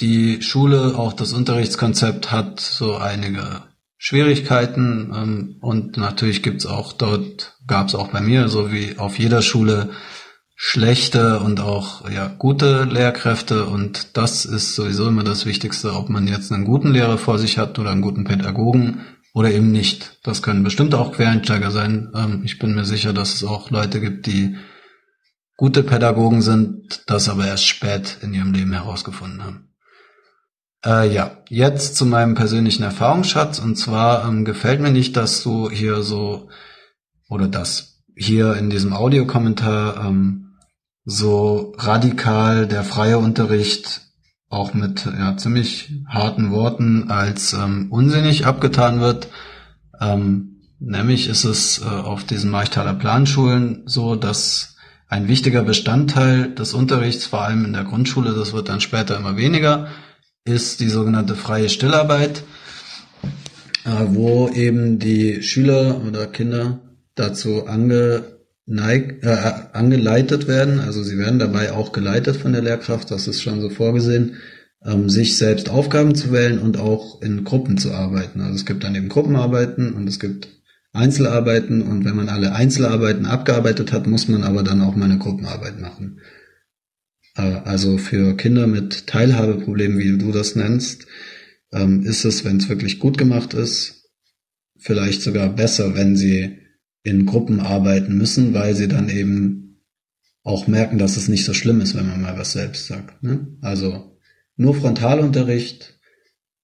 Die 0.00 0.40
Schule, 0.40 0.96
auch 0.96 1.12
das 1.12 1.32
Unterrichtskonzept 1.32 2.30
hat 2.30 2.60
so 2.60 2.96
einige 2.96 3.62
Schwierigkeiten 3.98 5.12
ähm, 5.12 5.56
und 5.60 5.96
natürlich 5.96 6.44
gibt's 6.44 6.64
auch 6.64 6.92
dort, 6.92 7.56
gab's 7.66 7.96
auch 7.96 8.08
bei 8.08 8.20
mir, 8.20 8.48
so 8.48 8.70
wie 8.70 8.98
auf 8.98 9.18
jeder 9.18 9.42
Schule, 9.42 9.90
schlechte 10.54 11.40
und 11.40 11.58
auch 11.58 12.08
ja 12.08 12.28
gute 12.28 12.84
Lehrkräfte 12.84 13.64
und 13.64 14.16
das 14.16 14.44
ist 14.44 14.76
sowieso 14.76 15.08
immer 15.08 15.24
das 15.24 15.44
Wichtigste, 15.44 15.94
ob 15.94 16.08
man 16.08 16.28
jetzt 16.28 16.52
einen 16.52 16.64
guten 16.64 16.92
Lehrer 16.92 17.18
vor 17.18 17.40
sich 17.40 17.58
hat 17.58 17.80
oder 17.80 17.90
einen 17.90 18.02
guten 18.02 18.22
Pädagogen 18.22 19.00
oder 19.34 19.50
eben 19.50 19.72
nicht. 19.72 20.20
Das 20.22 20.40
können 20.40 20.62
bestimmt 20.62 20.94
auch 20.94 21.12
Quereinsteiger 21.12 21.72
sein. 21.72 22.12
Ähm, 22.14 22.42
ich 22.44 22.60
bin 22.60 22.76
mir 22.76 22.84
sicher, 22.84 23.12
dass 23.12 23.34
es 23.34 23.42
auch 23.42 23.70
Leute 23.70 24.00
gibt, 24.00 24.26
die 24.26 24.56
gute 25.56 25.82
Pädagogen 25.82 26.42
sind, 26.42 27.02
das 27.06 27.28
aber 27.28 27.46
erst 27.46 27.66
spät 27.66 28.18
in 28.22 28.34
ihrem 28.34 28.52
Leben 28.52 28.72
herausgefunden 28.72 29.42
haben. 29.42 29.72
Äh, 30.84 31.12
ja, 31.12 31.42
jetzt 31.48 31.96
zu 31.96 32.06
meinem 32.06 32.34
persönlichen 32.34 32.82
Erfahrungsschatz. 32.82 33.58
Und 33.58 33.76
zwar 33.76 34.26
ähm, 34.26 34.44
gefällt 34.44 34.80
mir 34.80 34.90
nicht, 34.90 35.16
dass 35.16 35.42
du 35.42 35.70
hier 35.70 36.02
so, 36.02 36.48
oder 37.28 37.48
dass 37.48 38.02
hier 38.16 38.56
in 38.56 38.70
diesem 38.70 38.92
Audiokommentar 38.92 40.04
ähm, 40.04 40.56
so 41.04 41.74
radikal 41.78 42.66
der 42.66 42.84
freie 42.84 43.18
Unterricht 43.18 44.02
auch 44.48 44.74
mit 44.74 45.06
ja, 45.06 45.36
ziemlich 45.36 45.92
harten 46.06 46.50
Worten 46.50 47.10
als 47.10 47.54
ähm, 47.54 47.90
unsinnig 47.90 48.46
abgetan 48.46 49.00
wird. 49.00 49.28
Ähm, 50.00 50.60
nämlich 50.78 51.28
ist 51.28 51.44
es 51.44 51.80
äh, 51.80 51.84
auf 51.84 52.24
diesen 52.24 52.50
Marchtaler 52.50 52.94
Planschulen 52.94 53.82
so, 53.86 54.14
dass 54.14 54.71
ein 55.12 55.28
wichtiger 55.28 55.62
Bestandteil 55.62 56.54
des 56.54 56.72
Unterrichts, 56.72 57.26
vor 57.26 57.42
allem 57.42 57.66
in 57.66 57.74
der 57.74 57.84
Grundschule, 57.84 58.32
das 58.32 58.54
wird 58.54 58.70
dann 58.70 58.80
später 58.80 59.18
immer 59.18 59.36
weniger, 59.36 59.88
ist 60.46 60.80
die 60.80 60.88
sogenannte 60.88 61.34
freie 61.34 61.68
Stillarbeit, 61.68 62.44
äh, 63.84 63.90
wo 64.06 64.48
eben 64.48 64.98
die 64.98 65.42
Schüler 65.42 66.00
oder 66.08 66.26
Kinder 66.26 66.80
dazu 67.14 67.66
angeneigt, 67.66 69.22
äh, 69.22 69.36
angeleitet 69.74 70.48
werden, 70.48 70.80
also 70.80 71.02
sie 71.02 71.18
werden 71.18 71.38
dabei 71.38 71.72
auch 71.72 71.92
geleitet 71.92 72.36
von 72.36 72.54
der 72.54 72.62
Lehrkraft, 72.62 73.10
das 73.10 73.28
ist 73.28 73.42
schon 73.42 73.60
so 73.60 73.68
vorgesehen, 73.68 74.36
ähm, 74.82 75.10
sich 75.10 75.36
selbst 75.36 75.68
Aufgaben 75.68 76.14
zu 76.14 76.32
wählen 76.32 76.58
und 76.58 76.78
auch 76.78 77.20
in 77.20 77.44
Gruppen 77.44 77.76
zu 77.76 77.92
arbeiten. 77.92 78.40
Also 78.40 78.54
es 78.54 78.64
gibt 78.64 78.82
dann 78.82 78.94
eben 78.94 79.10
Gruppenarbeiten 79.10 79.92
und 79.92 80.08
es 80.08 80.18
gibt 80.18 80.48
Einzelarbeiten 80.92 81.82
und 81.82 82.04
wenn 82.04 82.16
man 82.16 82.28
alle 82.28 82.52
Einzelarbeiten 82.54 83.26
abgearbeitet 83.26 83.92
hat, 83.92 84.06
muss 84.06 84.28
man 84.28 84.44
aber 84.44 84.62
dann 84.62 84.82
auch 84.82 84.94
mal 84.94 85.06
eine 85.06 85.18
Gruppenarbeit 85.18 85.80
machen. 85.80 86.20
Äh, 87.36 87.60
also 87.64 87.98
für 87.98 88.36
Kinder 88.36 88.66
mit 88.66 89.06
Teilhabeproblemen, 89.06 89.98
wie 89.98 90.18
du 90.18 90.32
das 90.32 90.54
nennst, 90.54 91.06
ähm, 91.72 92.02
ist 92.02 92.24
es, 92.24 92.44
wenn 92.44 92.58
es 92.58 92.68
wirklich 92.68 92.98
gut 92.98 93.16
gemacht 93.16 93.54
ist, 93.54 94.10
vielleicht 94.78 95.22
sogar 95.22 95.48
besser, 95.48 95.94
wenn 95.94 96.16
sie 96.16 96.58
in 97.02 97.26
Gruppen 97.26 97.60
arbeiten 97.60 98.16
müssen, 98.16 98.52
weil 98.54 98.74
sie 98.74 98.88
dann 98.88 99.08
eben 99.08 99.62
auch 100.44 100.66
merken, 100.66 100.98
dass 100.98 101.16
es 101.16 101.28
nicht 101.28 101.44
so 101.44 101.54
schlimm 101.54 101.80
ist, 101.80 101.96
wenn 101.96 102.06
man 102.06 102.20
mal 102.20 102.36
was 102.36 102.52
selbst 102.52 102.86
sagt. 102.86 103.22
Ne? 103.22 103.56
Also 103.60 104.18
nur 104.56 104.74
Frontalunterricht 104.74 105.98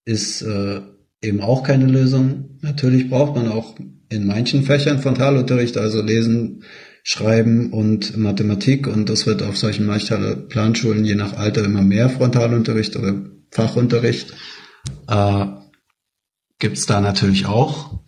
ist 0.05 0.43
äh, 0.43 0.81
eben 1.23 1.41
auch 1.41 1.63
keine 1.63 1.87
Lösung. 1.87 2.59
Natürlich 2.61 3.09
braucht 3.09 3.37
man 3.37 3.49
auch 3.49 3.79
in 4.09 4.27
manchen 4.27 4.63
Fächern 4.65 5.01
Frontalunterricht, 5.01 5.77
also 5.77 6.03
Lesen, 6.03 6.65
Schreiben 7.03 7.73
und 7.73 8.17
Mathematik 8.17 8.87
und 8.87 9.09
das 9.09 9.27
wird 9.27 9.43
auf 9.43 9.57
solchen 9.57 9.87
Planschulen 10.49 11.05
je 11.05 11.15
nach 11.15 11.35
Alter 11.35 11.65
immer 11.65 11.83
mehr 11.83 12.11
Frontalunterricht 12.11 12.97
oder 12.97 13.15
Fachunterricht. 13.51 14.35
Äh, 15.07 15.47
Gibt 16.59 16.91
da 16.91 17.01
natürlich 17.01 17.47
auch. 17.47 17.99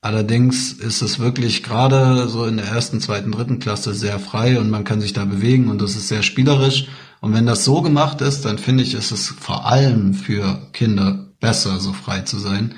Allerdings 0.00 0.72
ist 0.72 1.02
es 1.02 1.18
wirklich 1.18 1.62
gerade 1.62 2.26
so 2.26 2.46
in 2.46 2.56
der 2.56 2.66
ersten, 2.66 3.00
zweiten, 3.00 3.32
dritten 3.32 3.58
Klasse 3.58 3.92
sehr 3.92 4.18
frei 4.18 4.58
und 4.58 4.70
man 4.70 4.84
kann 4.84 5.00
sich 5.00 5.12
da 5.12 5.26
bewegen 5.26 5.68
und 5.68 5.80
das 5.80 5.94
ist 5.94 6.08
sehr 6.08 6.22
spielerisch. 6.22 6.88
Und 7.20 7.34
wenn 7.34 7.44
das 7.44 7.64
so 7.64 7.82
gemacht 7.82 8.22
ist, 8.22 8.46
dann 8.46 8.56
finde 8.56 8.82
ich, 8.82 8.94
ist 8.94 9.12
es 9.12 9.28
vor 9.28 9.66
allem 9.66 10.14
für 10.14 10.70
Kinder 10.72 11.34
besser, 11.38 11.78
so 11.80 11.92
frei 11.92 12.22
zu 12.22 12.38
sein. 12.38 12.74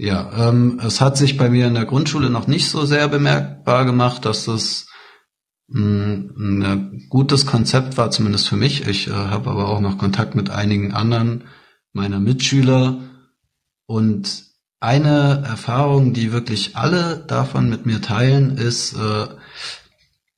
Ja, 0.00 0.48
ähm, 0.48 0.80
es 0.80 1.00
hat 1.00 1.16
sich 1.16 1.36
bei 1.36 1.50
mir 1.50 1.66
in 1.66 1.74
der 1.74 1.84
Grundschule 1.84 2.30
noch 2.30 2.46
nicht 2.46 2.70
so 2.70 2.86
sehr 2.86 3.08
bemerkbar 3.08 3.84
gemacht, 3.84 4.24
dass 4.24 4.44
das 4.44 4.86
mh, 5.66 6.34
hm, 6.36 6.62
ein 6.62 7.06
gutes 7.08 7.46
Konzept 7.46 7.96
war, 7.98 8.12
zumindest 8.12 8.48
für 8.48 8.56
mich. 8.56 8.86
Ich 8.86 9.08
äh, 9.08 9.12
habe 9.12 9.50
aber 9.50 9.68
auch 9.68 9.80
noch 9.80 9.98
Kontakt 9.98 10.36
mit 10.36 10.50
einigen 10.50 10.94
anderen 10.94 11.44
meiner 11.92 12.20
Mitschüler 12.20 13.00
und 13.86 14.44
eine 14.78 15.42
Erfahrung, 15.44 16.12
die 16.12 16.30
wirklich 16.30 16.76
alle 16.76 17.24
davon 17.26 17.68
mit 17.68 17.84
mir 17.84 18.00
teilen, 18.00 18.56
ist, 18.56 18.92
äh, 18.94 19.26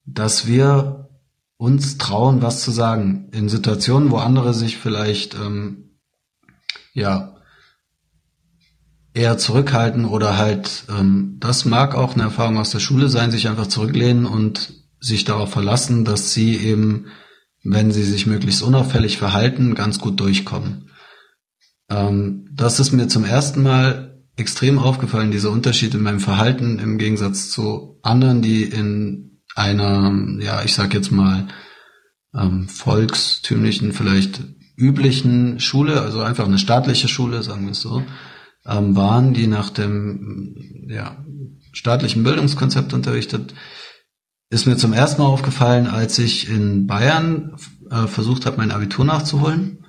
dass 0.06 0.46
wir 0.46 1.10
uns 1.58 1.98
trauen, 1.98 2.40
was 2.40 2.62
zu 2.62 2.70
sagen 2.70 3.28
in 3.32 3.50
Situationen, 3.50 4.10
wo 4.10 4.16
andere 4.16 4.54
sich 4.54 4.78
vielleicht 4.78 5.34
ähm, 5.34 5.98
ja 6.94 7.29
eher 9.14 9.38
zurückhalten 9.38 10.04
oder 10.04 10.38
halt, 10.38 10.84
ähm, 10.88 11.36
das 11.40 11.64
mag 11.64 11.94
auch 11.94 12.14
eine 12.14 12.24
Erfahrung 12.24 12.58
aus 12.58 12.70
der 12.70 12.78
Schule 12.78 13.08
sein, 13.08 13.30
sich 13.30 13.48
einfach 13.48 13.66
zurücklehnen 13.66 14.26
und 14.26 14.74
sich 15.00 15.24
darauf 15.24 15.50
verlassen, 15.50 16.04
dass 16.04 16.32
sie 16.32 16.56
eben, 16.56 17.06
wenn 17.62 17.90
sie 17.90 18.04
sich 18.04 18.26
möglichst 18.26 18.62
unauffällig 18.62 19.18
verhalten, 19.18 19.74
ganz 19.74 19.98
gut 19.98 20.20
durchkommen. 20.20 20.90
Ähm, 21.88 22.48
das 22.52 22.78
ist 22.78 22.92
mir 22.92 23.08
zum 23.08 23.24
ersten 23.24 23.62
Mal 23.62 24.22
extrem 24.36 24.78
aufgefallen, 24.78 25.30
dieser 25.30 25.50
Unterschied 25.50 25.94
in 25.94 26.02
meinem 26.02 26.20
Verhalten 26.20 26.78
im 26.78 26.98
Gegensatz 26.98 27.50
zu 27.50 27.98
anderen, 28.02 28.42
die 28.42 28.62
in 28.62 29.42
einer, 29.54 30.12
ja, 30.38 30.62
ich 30.62 30.74
sag 30.74 30.94
jetzt 30.94 31.10
mal, 31.10 31.48
ähm, 32.34 32.68
volkstümlichen, 32.68 33.92
vielleicht 33.92 34.40
üblichen 34.76 35.60
Schule, 35.60 36.00
also 36.00 36.20
einfach 36.20 36.46
eine 36.46 36.58
staatliche 36.58 37.08
Schule, 37.08 37.42
sagen 37.42 37.64
wir 37.64 37.72
es 37.72 37.80
so, 37.80 38.02
ähm, 38.66 38.96
waren, 38.96 39.34
die 39.34 39.46
nach 39.46 39.70
dem 39.70 40.56
ja, 40.88 41.24
staatlichen 41.72 42.22
Bildungskonzept 42.22 42.92
unterrichtet, 42.92 43.54
ist 44.50 44.66
mir 44.66 44.76
zum 44.76 44.92
ersten 44.92 45.22
Mal 45.22 45.28
aufgefallen, 45.28 45.86
als 45.86 46.18
ich 46.18 46.48
in 46.48 46.86
Bayern 46.86 47.56
äh, 47.90 48.06
versucht 48.06 48.46
habe, 48.46 48.56
mein 48.56 48.72
Abitur 48.72 49.04
nachzuholen. 49.04 49.86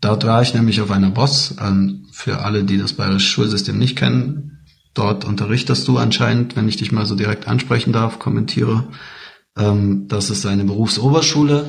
Dort 0.00 0.26
war 0.26 0.42
ich 0.42 0.52
nämlich 0.54 0.80
auf 0.80 0.90
einer 0.90 1.10
Boss. 1.10 1.56
Ähm, 1.60 2.06
für 2.12 2.40
alle, 2.40 2.64
die 2.64 2.78
das 2.78 2.92
bayerische 2.92 3.28
Schulsystem 3.28 3.78
nicht 3.78 3.96
kennen, 3.96 4.64
dort 4.94 5.24
unterrichtest 5.24 5.88
du 5.88 5.98
anscheinend, 5.98 6.56
wenn 6.56 6.68
ich 6.68 6.76
dich 6.76 6.92
mal 6.92 7.06
so 7.06 7.14
direkt 7.14 7.48
ansprechen 7.48 7.92
darf, 7.92 8.18
kommentiere. 8.18 8.88
Ähm, 9.56 10.06
das 10.08 10.30
ist 10.30 10.44
eine 10.44 10.64
Berufsoberschule. 10.64 11.66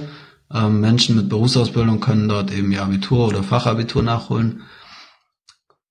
Ähm, 0.53 0.81
Menschen 0.81 1.15
mit 1.15 1.29
Berufsausbildung 1.29 1.99
können 1.99 2.27
dort 2.27 2.53
eben 2.53 2.71
ihr 2.71 2.83
Abitur 2.83 3.27
oder 3.27 3.43
Fachabitur 3.43 4.03
nachholen. 4.03 4.63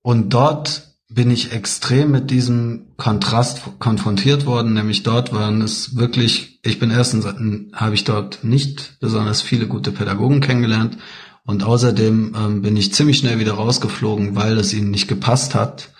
Und 0.06 0.34
dort 0.34 0.94
bin 1.08 1.32
ich 1.32 1.50
extrem 1.50 2.12
mit 2.12 2.30
diesem 2.30 2.92
Kontrast 2.96 3.62
konfrontiert 3.80 4.46
worden, 4.46 4.72
nämlich 4.72 5.02
dort 5.02 5.32
waren 5.32 5.60
es 5.62 5.96
wirklich, 5.96 6.60
ich 6.62 6.78
bin 6.78 6.92
erstens, 6.92 7.26
habe 7.26 7.94
ich 7.96 8.04
dort 8.04 8.44
nicht 8.44 9.00
besonders 9.00 9.42
viele 9.42 9.66
gute 9.66 9.90
Pädagogen 9.90 10.40
kennengelernt 10.40 10.98
und 11.44 11.64
außerdem 11.64 12.36
ähm, 12.38 12.62
bin 12.62 12.76
ich 12.76 12.94
ziemlich 12.94 13.18
schnell 13.18 13.40
wieder 13.40 13.54
rausgeflogen, 13.54 14.36
weil 14.36 14.58
es 14.58 14.72
ihnen 14.72 14.92
nicht 14.92 15.08
gepasst 15.08 15.56
hat. 15.56 15.90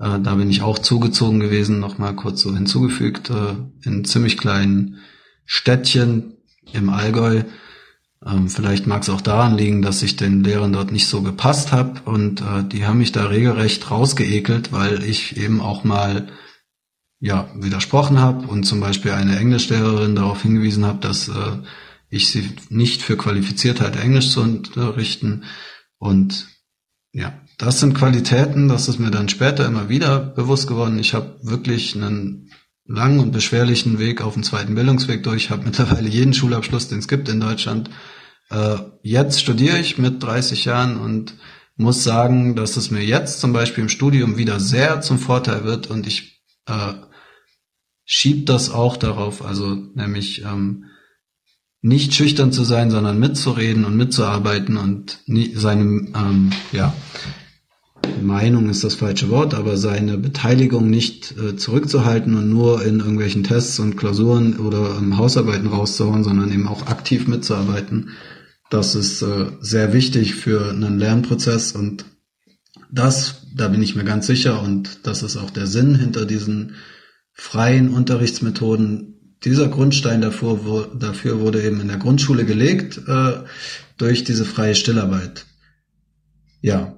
Äh, 0.00 0.18
da 0.18 0.34
bin 0.34 0.50
ich 0.50 0.62
auch 0.62 0.80
zugezogen 0.80 1.38
gewesen, 1.38 1.78
nochmal 1.78 2.16
kurz 2.16 2.40
so 2.40 2.52
hinzugefügt, 2.52 3.30
äh, 3.30 3.54
in 3.84 4.04
ziemlich 4.04 4.38
kleinen 4.38 4.96
Städtchen 5.44 6.38
im 6.72 6.90
Allgäu 6.90 7.44
ähm, 8.24 8.48
vielleicht 8.48 8.86
mag 8.86 9.02
es 9.02 9.10
auch 9.10 9.20
daran 9.20 9.56
liegen, 9.56 9.82
dass 9.82 10.02
ich 10.02 10.16
den 10.16 10.42
Lehrern 10.42 10.72
dort 10.72 10.92
nicht 10.92 11.06
so 11.06 11.22
gepasst 11.22 11.72
habe 11.72 12.00
und 12.04 12.40
äh, 12.40 12.64
die 12.64 12.86
haben 12.86 12.98
mich 12.98 13.12
da 13.12 13.26
regelrecht 13.26 13.90
rausgeekelt, 13.90 14.72
weil 14.72 15.02
ich 15.02 15.36
eben 15.36 15.60
auch 15.60 15.84
mal 15.84 16.28
ja 17.20 17.48
widersprochen 17.54 18.20
habe 18.20 18.46
und 18.46 18.64
zum 18.64 18.80
Beispiel 18.80 19.12
eine 19.12 19.38
Englischlehrerin 19.38 20.16
darauf 20.16 20.42
hingewiesen 20.42 20.86
habe, 20.86 21.00
dass 21.00 21.28
äh, 21.28 21.58
ich 22.08 22.28
sie 22.28 22.50
nicht 22.68 23.02
für 23.02 23.16
qualifiziert 23.16 23.80
halte, 23.80 24.00
Englisch 24.00 24.30
zu 24.30 24.40
unterrichten. 24.40 25.44
Und 25.98 26.46
ja, 27.12 27.40
das 27.58 27.80
sind 27.80 27.94
Qualitäten, 27.94 28.68
das 28.68 28.88
ist 28.88 28.98
mir 28.98 29.10
dann 29.10 29.28
später 29.28 29.66
immer 29.66 29.88
wieder 29.88 30.20
bewusst 30.20 30.68
geworden. 30.68 30.98
Ich 30.98 31.14
habe 31.14 31.38
wirklich 31.42 31.96
einen 31.96 32.45
langen 32.88 33.20
und 33.20 33.32
beschwerlichen 33.32 33.98
Weg 33.98 34.22
auf 34.22 34.34
dem 34.34 34.42
zweiten 34.42 34.74
Bildungsweg 34.74 35.22
durch, 35.22 35.50
habe 35.50 35.64
mittlerweile 35.64 36.08
jeden 36.08 36.34
Schulabschluss, 36.34 36.88
den 36.88 36.98
es 36.98 37.08
gibt 37.08 37.28
in 37.28 37.40
Deutschland. 37.40 37.90
Äh, 38.50 38.76
jetzt 39.02 39.40
studiere 39.40 39.78
ich 39.78 39.98
mit 39.98 40.22
30 40.22 40.64
Jahren 40.64 40.96
und 40.96 41.34
muss 41.76 42.04
sagen, 42.04 42.56
dass 42.56 42.76
es 42.76 42.90
mir 42.90 43.04
jetzt 43.04 43.40
zum 43.40 43.52
Beispiel 43.52 43.82
im 43.82 43.88
Studium 43.88 44.38
wieder 44.38 44.60
sehr 44.60 45.00
zum 45.02 45.18
Vorteil 45.18 45.64
wird. 45.64 45.88
Und 45.88 46.06
ich 46.06 46.42
äh, 46.66 46.94
schieb 48.04 48.46
das 48.46 48.70
auch 48.70 48.96
darauf, 48.96 49.44
also 49.44 49.74
nämlich 49.94 50.42
ähm, 50.42 50.84
nicht 51.82 52.14
schüchtern 52.14 52.52
zu 52.52 52.64
sein, 52.64 52.90
sondern 52.90 53.18
mitzureden 53.18 53.84
und 53.84 53.96
mitzuarbeiten 53.96 54.76
und 54.76 55.20
nie, 55.26 55.54
seinem 55.54 56.14
ähm, 56.16 56.50
ja 56.72 56.94
Meinung 58.22 58.68
ist 58.68 58.84
das 58.84 58.94
falsche 58.94 59.30
Wort, 59.30 59.54
aber 59.54 59.76
seine 59.76 60.18
Beteiligung 60.18 60.90
nicht 60.90 61.34
äh, 61.38 61.56
zurückzuhalten 61.56 62.34
und 62.34 62.48
nur 62.48 62.84
in 62.84 63.00
irgendwelchen 63.00 63.44
Tests 63.44 63.78
und 63.78 63.96
Klausuren 63.96 64.58
oder 64.58 64.96
ähm, 64.98 65.16
Hausarbeiten 65.16 65.68
rauszuhauen, 65.68 66.24
sondern 66.24 66.52
eben 66.52 66.68
auch 66.68 66.86
aktiv 66.86 67.26
mitzuarbeiten. 67.28 68.10
Das 68.70 68.94
ist 68.94 69.22
äh, 69.22 69.46
sehr 69.60 69.92
wichtig 69.92 70.34
für 70.34 70.70
einen 70.70 70.98
Lernprozess 70.98 71.72
und 71.72 72.04
das, 72.90 73.42
da 73.54 73.68
bin 73.68 73.82
ich 73.82 73.96
mir 73.96 74.04
ganz 74.04 74.26
sicher 74.26 74.62
und 74.62 75.06
das 75.06 75.22
ist 75.22 75.36
auch 75.36 75.50
der 75.50 75.66
Sinn 75.66 75.94
hinter 75.94 76.24
diesen 76.24 76.74
freien 77.32 77.90
Unterrichtsmethoden. 77.90 79.36
Dieser 79.44 79.68
Grundstein 79.68 80.20
dafür, 80.20 80.64
wo, 80.64 80.80
dafür 80.82 81.40
wurde 81.40 81.62
eben 81.62 81.80
in 81.80 81.88
der 81.88 81.98
Grundschule 81.98 82.44
gelegt 82.44 83.00
äh, 83.06 83.32
durch 83.98 84.24
diese 84.24 84.44
freie 84.44 84.74
Stillarbeit. 84.74 85.46
Ja, 86.60 86.95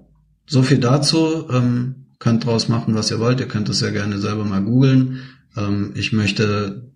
so 0.48 0.62
viel 0.62 0.78
dazu. 0.78 1.48
Ähm, 1.50 2.06
könnt 2.18 2.44
draus 2.44 2.68
machen, 2.68 2.94
was 2.94 3.10
ihr 3.10 3.20
wollt. 3.20 3.40
Ihr 3.40 3.48
könnt 3.48 3.68
es 3.68 3.80
ja 3.80 3.90
gerne 3.90 4.18
selber 4.18 4.44
mal 4.44 4.62
googeln. 4.62 5.20
Ähm, 5.56 5.92
ich 5.94 6.12
möchte 6.12 6.92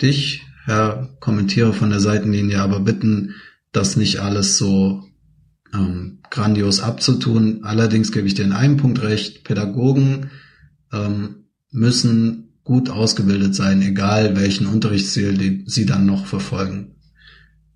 dich, 0.00 0.42
Herr 0.64 1.16
Kommentiere 1.20 1.72
von 1.72 1.90
der 1.90 2.00
Seitenlinie, 2.00 2.60
aber 2.60 2.80
bitten, 2.80 3.34
das 3.72 3.96
nicht 3.96 4.18
alles 4.18 4.58
so 4.58 5.04
ähm, 5.74 6.20
grandios 6.30 6.80
abzutun. 6.80 7.64
Allerdings 7.64 8.12
gebe 8.12 8.26
ich 8.26 8.34
dir 8.34 8.44
in 8.44 8.52
einem 8.52 8.76
Punkt 8.76 9.02
recht. 9.02 9.44
Pädagogen 9.44 10.30
ähm, 10.92 11.46
müssen 11.70 12.60
gut 12.64 12.90
ausgebildet 12.90 13.54
sein, 13.54 13.82
egal 13.82 14.36
welchen 14.36 14.66
Unterrichtsziel 14.66 15.36
die, 15.36 15.64
sie 15.66 15.86
dann 15.86 16.06
noch 16.06 16.26
verfolgen. 16.26 16.96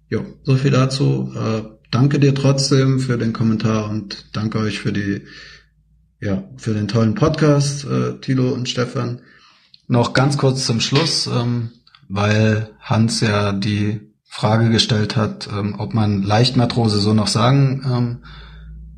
Jo, 0.08 0.24
so 0.42 0.57
viel 0.57 0.71
dazu. 0.71 1.33
Äh, 1.35 1.62
danke 1.94 2.19
dir 2.19 2.35
trotzdem 2.35 2.99
für 2.99 3.19
den 3.19 3.33
Kommentar 3.33 3.89
und 3.89 4.27
danke 4.33 4.59
euch 4.59 4.81
für 4.81 4.93
die, 4.93 5.23
ja, 6.21 6.43
für 6.57 6.75
den 6.75 6.89
tollen 6.89 7.15
Podcast, 7.15 7.85
äh, 7.85 8.19
Thilo 8.21 8.53
und 8.53 8.69
Stefan. 8.69 9.21
Noch 9.87 10.12
ganz 10.12 10.37
kurz 10.37 10.67
zum 10.67 10.81
Schluss, 10.81 11.28
ähm, 11.28 11.71
weil 12.09 12.71
Hans 12.81 13.21
ja 13.21 13.53
die 13.53 14.01
Frage 14.25 14.71
gestellt 14.71 15.15
hat, 15.15 15.49
ähm, 15.53 15.77
ob 15.78 15.94
man 15.94 16.23
Leichtmatrose 16.23 16.99
so 16.99 17.15
noch 17.15 17.28
sagen 17.28 17.83
ähm, 17.89 18.19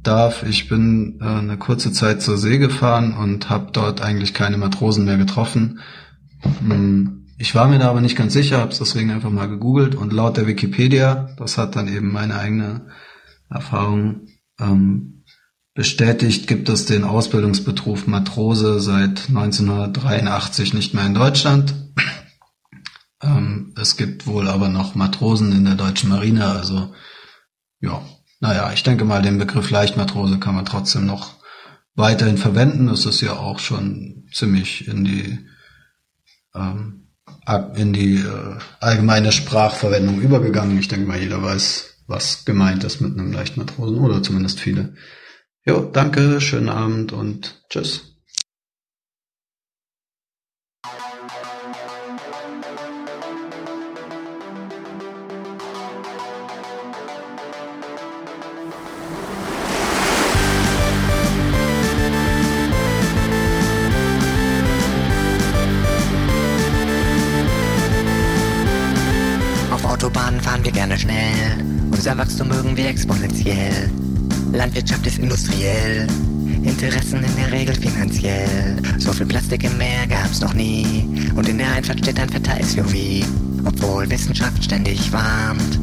darf. 0.02 0.42
Ich 0.44 0.68
bin 0.68 1.18
äh, 1.20 1.24
eine 1.24 1.58
kurze 1.58 1.92
Zeit 1.92 2.22
zur 2.22 2.38
See 2.38 2.56
gefahren 2.56 3.12
und 3.12 3.50
habe 3.50 3.72
dort 3.72 4.00
eigentlich 4.00 4.32
keine 4.32 4.56
Matrosen 4.56 5.04
mehr 5.04 5.18
getroffen. 5.18 5.80
Ähm, 6.62 7.25
ich 7.38 7.54
war 7.54 7.68
mir 7.68 7.78
da 7.78 7.90
aber 7.90 8.00
nicht 8.00 8.16
ganz 8.16 8.32
sicher, 8.32 8.58
habe 8.58 8.72
es 8.72 8.78
deswegen 8.78 9.10
einfach 9.10 9.30
mal 9.30 9.48
gegoogelt 9.48 9.94
und 9.94 10.12
laut 10.12 10.36
der 10.36 10.46
Wikipedia, 10.46 11.34
das 11.36 11.58
hat 11.58 11.76
dann 11.76 11.88
eben 11.88 12.12
meine 12.12 12.38
eigene 12.38 12.88
Erfahrung 13.50 14.28
ähm, 14.58 15.24
bestätigt, 15.74 16.46
gibt 16.46 16.68
es 16.68 16.86
den 16.86 17.04
Ausbildungsberuf 17.04 18.06
Matrose 18.06 18.80
seit 18.80 19.28
1983 19.28 20.72
nicht 20.72 20.94
mehr 20.94 21.06
in 21.06 21.14
Deutschland. 21.14 21.74
Ähm, 23.22 23.74
es 23.78 23.96
gibt 23.96 24.26
wohl 24.26 24.48
aber 24.48 24.68
noch 24.68 24.94
Matrosen 24.94 25.52
in 25.52 25.64
der 25.64 25.74
deutschen 25.74 26.10
Marine, 26.10 26.46
also 26.46 26.94
ja, 27.80 28.02
naja, 28.40 28.72
ich 28.72 28.82
denke 28.82 29.04
mal, 29.04 29.22
den 29.22 29.38
Begriff 29.38 29.70
Leichtmatrose 29.70 30.38
kann 30.38 30.54
man 30.54 30.66
trotzdem 30.66 31.06
noch 31.06 31.36
weiterhin 31.94 32.36
verwenden. 32.38 32.86
Das 32.86 33.06
ist 33.06 33.20
ja 33.20 33.32
auch 33.32 33.58
schon 33.58 34.28
ziemlich 34.32 34.86
in 34.86 35.04
die 35.04 35.38
ähm, 36.54 37.05
in 37.76 37.92
die 37.92 38.16
äh, 38.16 38.58
allgemeine 38.80 39.32
Sprachverwendung 39.32 40.20
übergegangen. 40.20 40.78
Ich 40.78 40.88
denke 40.88 41.06
mal, 41.06 41.18
jeder 41.18 41.42
weiß, 41.42 42.02
was 42.06 42.44
gemeint 42.44 42.84
ist 42.84 43.00
mit 43.00 43.18
einem 43.18 43.32
Leichtmatrosen 43.32 43.98
oder 43.98 44.22
zumindest 44.22 44.60
viele. 44.60 44.94
Jo, 45.64 45.80
danke, 45.92 46.40
schönen 46.40 46.68
Abend 46.68 47.12
und 47.12 47.62
tschüss. 47.68 48.15
Wir 70.66 70.72
gerne 70.72 70.98
schnell. 70.98 71.64
Unser 71.92 72.18
Wachstum 72.18 72.48
mögen 72.48 72.76
wir 72.76 72.88
exponentiell. 72.88 73.88
Landwirtschaft 74.52 75.06
ist 75.06 75.18
industriell. 75.18 76.08
Interessen 76.64 77.22
in 77.22 77.36
der 77.36 77.52
Regel 77.52 77.74
finanziell. 77.76 78.76
So 78.98 79.12
viel 79.12 79.26
Plastik 79.26 79.62
im 79.62 79.78
Meer 79.78 80.08
gab's 80.08 80.40
noch 80.40 80.54
nie. 80.54 81.08
Und 81.36 81.48
in 81.48 81.58
der 81.58 81.70
Einfahrt 81.70 82.00
steht 82.00 82.18
ein 82.18 82.28
fetter 82.28 82.56
SUV. 82.64 83.24
Obwohl 83.64 84.10
Wissenschaft 84.10 84.64
ständig 84.64 85.12
warnt. 85.12 85.78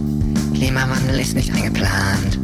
Klimawandel 0.54 1.18
ist 1.18 1.36
nicht 1.36 1.54
eingeplant. 1.54 2.38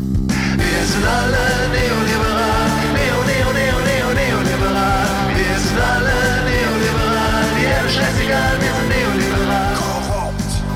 Wir 0.56 0.82
sind 0.88 1.06
alle 1.06 1.44
neoliberal. 1.76 2.70
Neo, 2.96 3.20
neo, 3.28 3.52
neo, 3.52 3.80
neo, 3.84 4.08
neoliberal. 4.16 5.08
Wir 5.36 5.60
sind 5.60 5.78
alle 5.78 6.16
neoliberal. 6.48 7.44
Die 7.60 7.66
Erde 7.66 7.90
scheißegal, 7.90 8.54
wir 8.62 8.72
sind 8.80 8.88
neoliberal. 9.28 9.76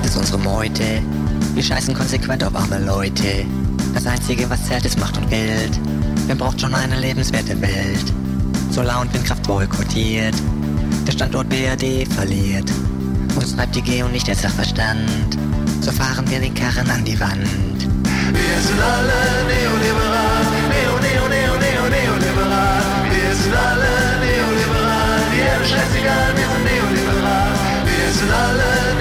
ist 0.03 0.17
unsere 0.17 0.39
Meute. 0.39 1.22
Wir 1.53 1.61
scheißen 1.61 1.93
konsequent 1.93 2.43
auf 2.43 2.55
arme 2.55 2.79
Leute. 2.83 3.45
Das 3.93 4.07
Einzige, 4.07 4.49
was 4.49 4.65
zählt, 4.65 4.85
ist 4.85 4.99
Macht 4.99 5.17
und 5.17 5.29
Geld. 5.29 5.79
Wer 6.25 6.33
braucht 6.33 6.59
schon 6.59 6.73
eine 6.73 6.99
lebenswerte 6.99 7.61
Welt? 7.61 8.11
Solar- 8.71 9.01
und 9.01 9.13
Windkraft 9.13 9.43
boykottiert. 9.43 10.33
Der 11.05 11.11
Standort 11.11 11.47
BRD 11.49 12.07
verliert. 12.07 12.71
Uns 13.35 13.55
treibt 13.55 13.75
die 13.75 13.83
Geo 13.83 14.07
nicht 14.07 14.27
der 14.27 14.35
Sachverstand. 14.35 15.37
So 15.81 15.91
fahren 15.91 16.25
wir 16.27 16.39
den 16.39 16.55
Karren 16.55 16.89
an 16.89 17.05
die 17.05 17.19
Wand. 17.19 17.45
Wir 18.33 18.57
sind 18.61 18.81
alle 18.81 19.45
neoliberal. 19.45 20.41
Neo, 20.73 20.97
neo, 21.05 21.27
neo, 21.27 21.53
neo, 21.59 21.83
neoliberal. 21.89 22.81
Wir 23.13 23.35
sind 23.35 23.53
alle 23.53 23.93
neoliberal. 24.25 25.19
Die 25.31 25.39
Erde 25.39 25.65
scheißegal, 25.65 26.33
wir 26.35 26.47
sind 26.49 26.65
neoliberal. 26.65 27.51
Wir 27.85 28.11
sind 28.11 28.31
alle 28.31 28.92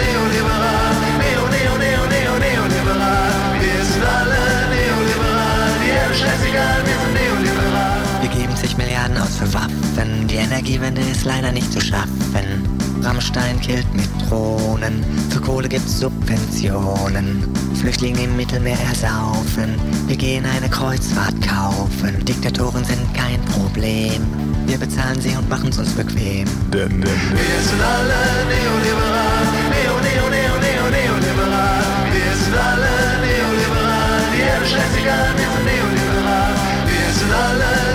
Energiewende 10.43 11.01
ist 11.03 11.25
leider 11.25 11.53
nicht 11.53 11.73
zu 11.73 11.81
schaffen. 11.81 12.69
Rammstein 13.03 13.61
killt 13.61 13.87
mit 13.95 14.09
Drohnen. 14.29 15.05
Für 15.31 15.41
Kohle 15.41 15.69
gibt's 15.69 16.01
Subventionen. 16.01 17.43
Flüchtlinge 17.81 18.25
im 18.25 18.37
Mittelmeer 18.37 18.79
ersaufen. 18.89 19.75
Wir 20.09 20.17
gehen 20.17 20.45
eine 20.45 20.69
Kreuzfahrt 20.69 21.35
kaufen. 21.43 22.25
Diktatoren 22.25 22.85
sind 22.85 23.15
kein 23.15 23.41
Problem. 23.47 24.27
Wir 24.67 24.79
bezahlen 24.79 25.21
sie 25.21 25.37
und 25.37 25.49
machen's 25.49 25.79
uns 25.79 25.91
bequem. 25.91 26.47
Wir 26.71 26.89
sind 26.89 27.83
alle 27.83 28.21
neoliberal. 28.51 29.47
Neo, 29.71 29.95
neo, 30.01 30.27
neo, 30.29 30.55
neo, 30.59 30.85
neoliberal. 30.91 31.83
Wir 32.13 32.35
sind 32.43 32.57
alle 32.57 32.95
neoliberal. 33.23 34.23
Die 34.35 34.43
Erde 34.43 34.67
scheißegal, 34.67 35.31
wir 35.37 35.49
sind 35.55 35.65
neoliberal. 35.71 36.55
Wir 36.87 37.13
sind 37.15 37.33
alle 37.33 37.92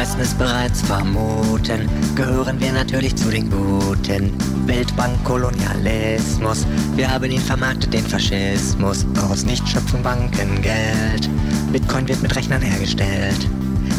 neoliberal. 0.00 0.06
Wie 0.06 0.06
die 0.06 0.06
meisten 0.06 0.20
es 0.20 0.34
bereits 0.34 0.82
vermuten, 0.82 1.88
gehören 2.14 2.60
wir 2.60 2.72
natürlich 2.72 3.16
zu 3.16 3.30
den 3.30 3.50
Guten. 3.50 4.32
Weltbank, 4.66 5.22
Kolonialismus, 5.24 6.66
wir 6.96 7.10
haben 7.10 7.30
ihn 7.30 7.40
vermarktet, 7.40 7.92
den 7.92 8.06
Faschismus. 8.06 9.06
Aus 9.30 9.44
nichts 9.44 9.70
schöpfen 9.70 10.02
Banken 10.02 10.62
Geld. 10.62 11.28
Bitcoin 11.72 12.08
wird 12.08 12.22
mit 12.22 12.34
Rechnern 12.34 12.62
hergestellt. 12.62 13.48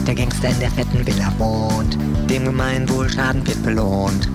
Der 0.07 0.15
Gangster 0.15 0.49
in 0.49 0.59
der 0.59 0.71
fetten 0.71 1.05
Villa 1.05 1.31
wohnt. 1.37 1.97
Dem 2.29 2.45
Gemeinwohl 2.45 3.09
Schaden 3.09 3.45
wird 3.45 3.61
belohnt. 3.63 4.27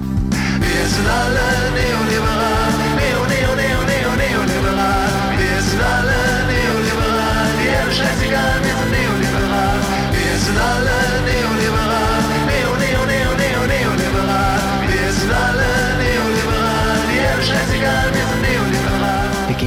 Wir 0.60 0.86
sind 0.86 1.08
alle 1.08 1.70
neoliberal. 1.74 2.72
Neo, 2.97 3.22
neo, 3.26 3.52
neo, 3.56 3.81
neo, 3.90 4.10
neoliberal. 4.15 5.34
Wir 5.38 5.62
sind 5.62 5.82
alle 5.82 6.47
neoliberal. 6.47 7.49
Die 7.60 7.68
Erde 7.68 7.92
scheißegal, 7.92 8.56
wir 8.62 8.74
sind 8.78 8.92
neoliberal. 8.94 9.78
Wir 10.12 10.38
sind 10.38 10.58
alle 10.58 10.95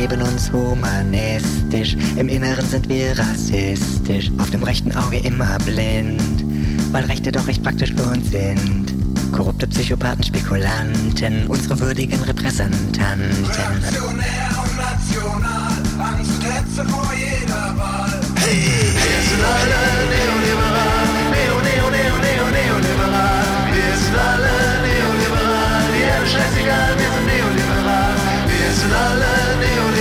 geben 0.09 0.21
uns 0.23 0.51
humanistisch, 0.51 1.95
im 2.15 2.29
Inneren 2.29 2.65
sind 2.65 2.89
wir 2.89 3.17
rassistisch, 3.17 4.31
auf 4.39 4.49
dem 4.49 4.63
rechten 4.63 4.91
Auge 4.95 5.19
immer 5.19 5.57
blind, 5.65 6.43
weil 6.91 7.03
Rechte 7.05 7.31
doch 7.31 7.47
recht 7.47 7.61
praktisch 7.61 7.93
für 7.93 8.03
uns 8.03 8.31
sind. 8.31 8.93
Korrupte 9.31 9.67
Psychopathen, 9.67 10.23
Spekulanten, 10.23 11.45
unsere 11.47 11.79
würdigen 11.79 12.21
Repräsentanten. 12.23 13.21
Reaktionär 13.45 14.49
und 14.57 14.77
national, 14.77 15.77
Angst 15.99 16.41
Hetze 16.43 16.85
vor 16.89 17.11
jeder 17.13 17.77
Wahl. 17.77 18.19
Hey, 18.37 18.89
wir 18.95 19.21
sind 19.29 19.43
alle 19.45 19.81
neoliberal, 20.09 21.05
neo, 21.29 21.55
neo, 21.61 21.85
neo, 21.93 22.15
neo, 22.17 22.45
neoliberal. 22.49 23.45
Wir 23.73 23.93
sind 23.95 24.17
alle 24.17 24.57
neoliberal, 24.81 25.85
jedem 25.93 26.25
scheißegal, 26.25 26.91
wir 26.97 27.09
sind 27.13 27.27
neoliberal. 27.29 28.15
Wir 28.47 28.73
sind 28.73 28.93
alle 28.93 29.33
neoliberal. 29.61 29.98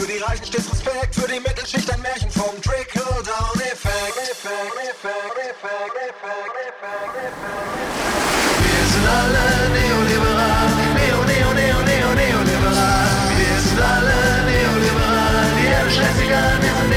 Für 0.00 0.06
die 0.06 0.16
Reichen 0.16 0.46
steht 0.46 0.64
Respekt, 0.64 1.14
für 1.14 1.28
die 1.28 1.38
Mittelschicht 1.40 1.92
ein 1.92 2.00
Märchen 2.00 2.30
vom 2.30 2.56
Trickle-Down-Effekt. 2.62 4.16
Wir 4.16 4.32
sind 8.88 9.06
alle 9.06 9.68
neoliberal, 9.76 10.72
neo, 10.96 11.20
neo, 11.28 11.52
neo, 11.52 11.80
neo, 11.84 12.08
neoliberal. 12.16 13.12
Wir 13.36 13.60
sind 13.60 13.78
alle 13.78 14.40
neoliberal, 14.48 15.52
die 15.60 15.68
Erde 15.68 15.90
schlägt 15.90 16.16
wir 16.16 16.72
sind 16.72 16.89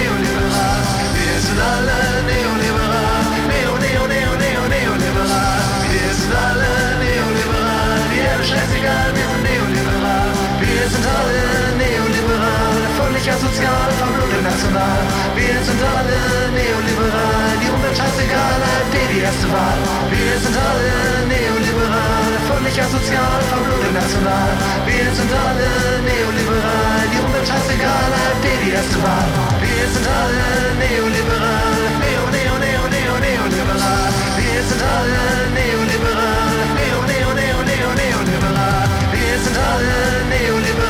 Sicher, 13.23 13.39
sozial, 13.39 13.89
vermögen, 14.03 14.43
national. 14.43 14.99
Wir 15.31 15.56
sind 15.63 15.79
alle 15.79 16.19
neoliberal. 16.59 17.56
Die 17.63 17.72
Umwelt 17.72 17.95
scheißegal, 17.95 18.59
AfD 18.67 18.95
die 19.15 19.22
erste 19.23 19.47
Wahl. 19.47 19.79
Wir 20.11 20.35
sind 20.43 20.57
alle 20.59 21.23
neoliberal. 21.31 22.31
Völlig 22.51 22.75
asozial, 22.83 23.39
vermögen, 23.47 23.95
national. 23.95 24.51
Wir 24.83 25.07
sind 25.15 25.31
alle 25.31 25.72
neoliberal. 26.03 26.99
Die 27.15 27.19
Umwelt 27.23 27.47
scheißegal, 27.47 28.09
AfD 28.11 28.45
die 28.59 28.72
erste 28.75 28.99
Wahl. 28.99 29.29
Wir 29.63 29.85
sind 29.88 30.07
alle 30.19 30.47
neoliberal. 30.83 31.79
Neo, 32.03 32.23
neo, 32.27 32.56
neo, 32.59 32.83
neo, 32.91 33.13
neoliberal. 33.23 34.11
Wir 34.35 34.61
sind 34.67 34.83
alle 34.83 35.23
neoliberal. 35.56 36.51
Neo, 36.75 36.99
neo, 37.07 37.29
neo, 37.39 37.59
neo, 37.72 37.89
neoliberal. 38.03 38.83
Wir 39.15 39.35
sind 39.39 39.56
alle 39.56 39.99
neoliberal. 40.27 40.83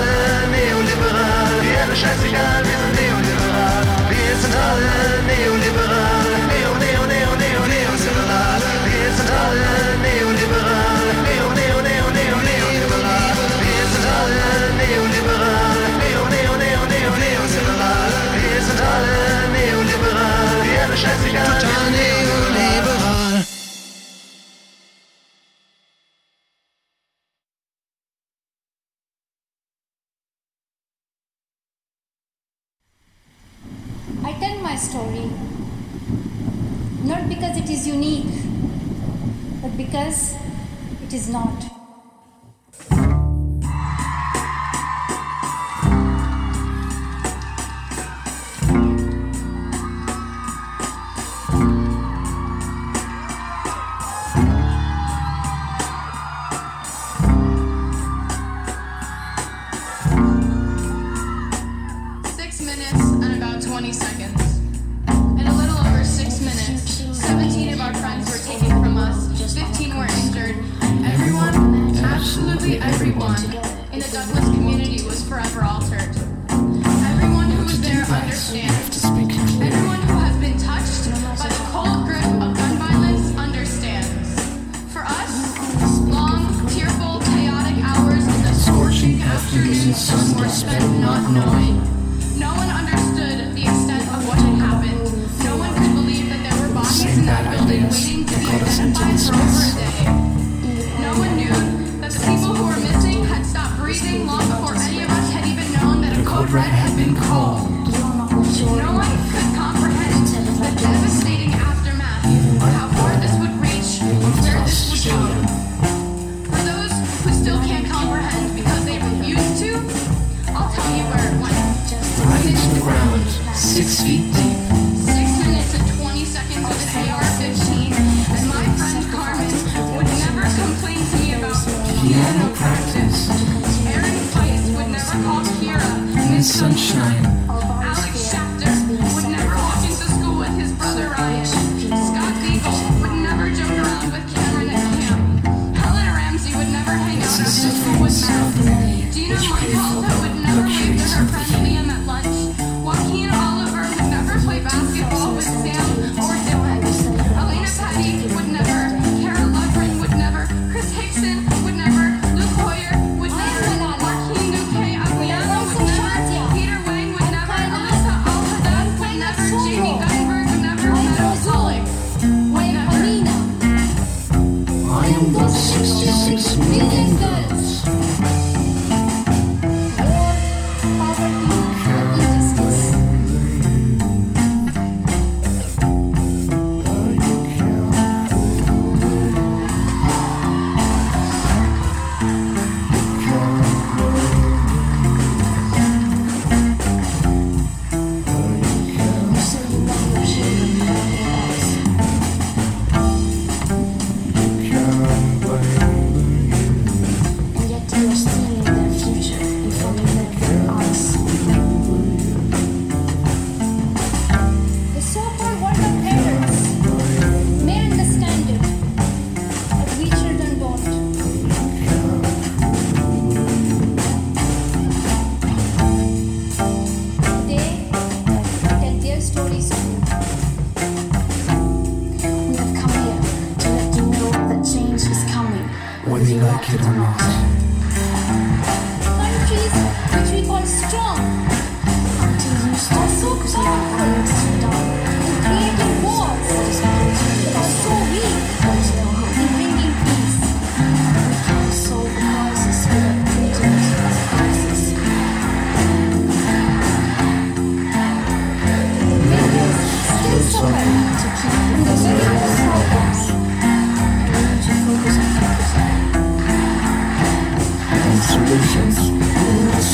alle 0.00 0.48
neoliberal. 0.56 1.52
Wir 1.62 1.78
alle 1.82 1.96
scheißegal, 1.96 2.62
wir 2.68 2.78
sind 2.82 2.94
neoliberal. 3.00 3.84
Wir 4.10 4.36
sind 4.42 4.54
alle 4.54 5.22
neoliberal. 5.26 5.69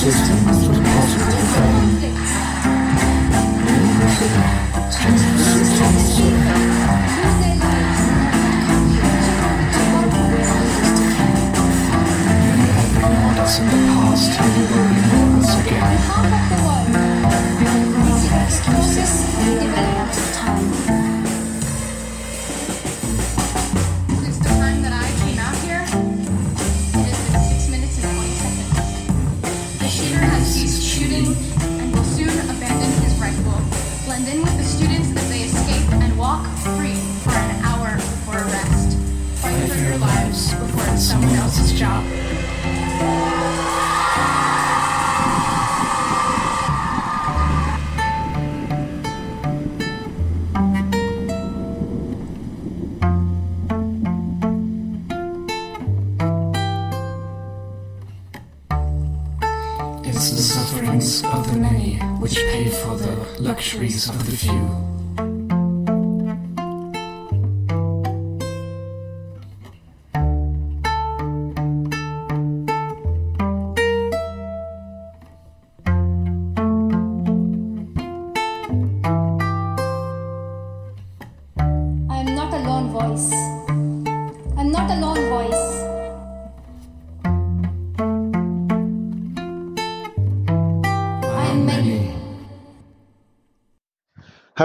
In 0.07 0.86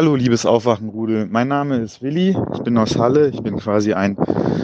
Hallo, 0.01 0.15
liebes 0.15 0.47
Aufwachenrudel. 0.47 1.27
Mein 1.27 1.47
Name 1.47 1.77
ist 1.77 2.01
Willi. 2.01 2.35
Ich 2.55 2.63
bin 2.63 2.75
aus 2.79 2.97
Halle. 2.97 3.27
Ich 3.29 3.43
bin 3.43 3.57
quasi 3.57 3.93
ein 3.93 4.17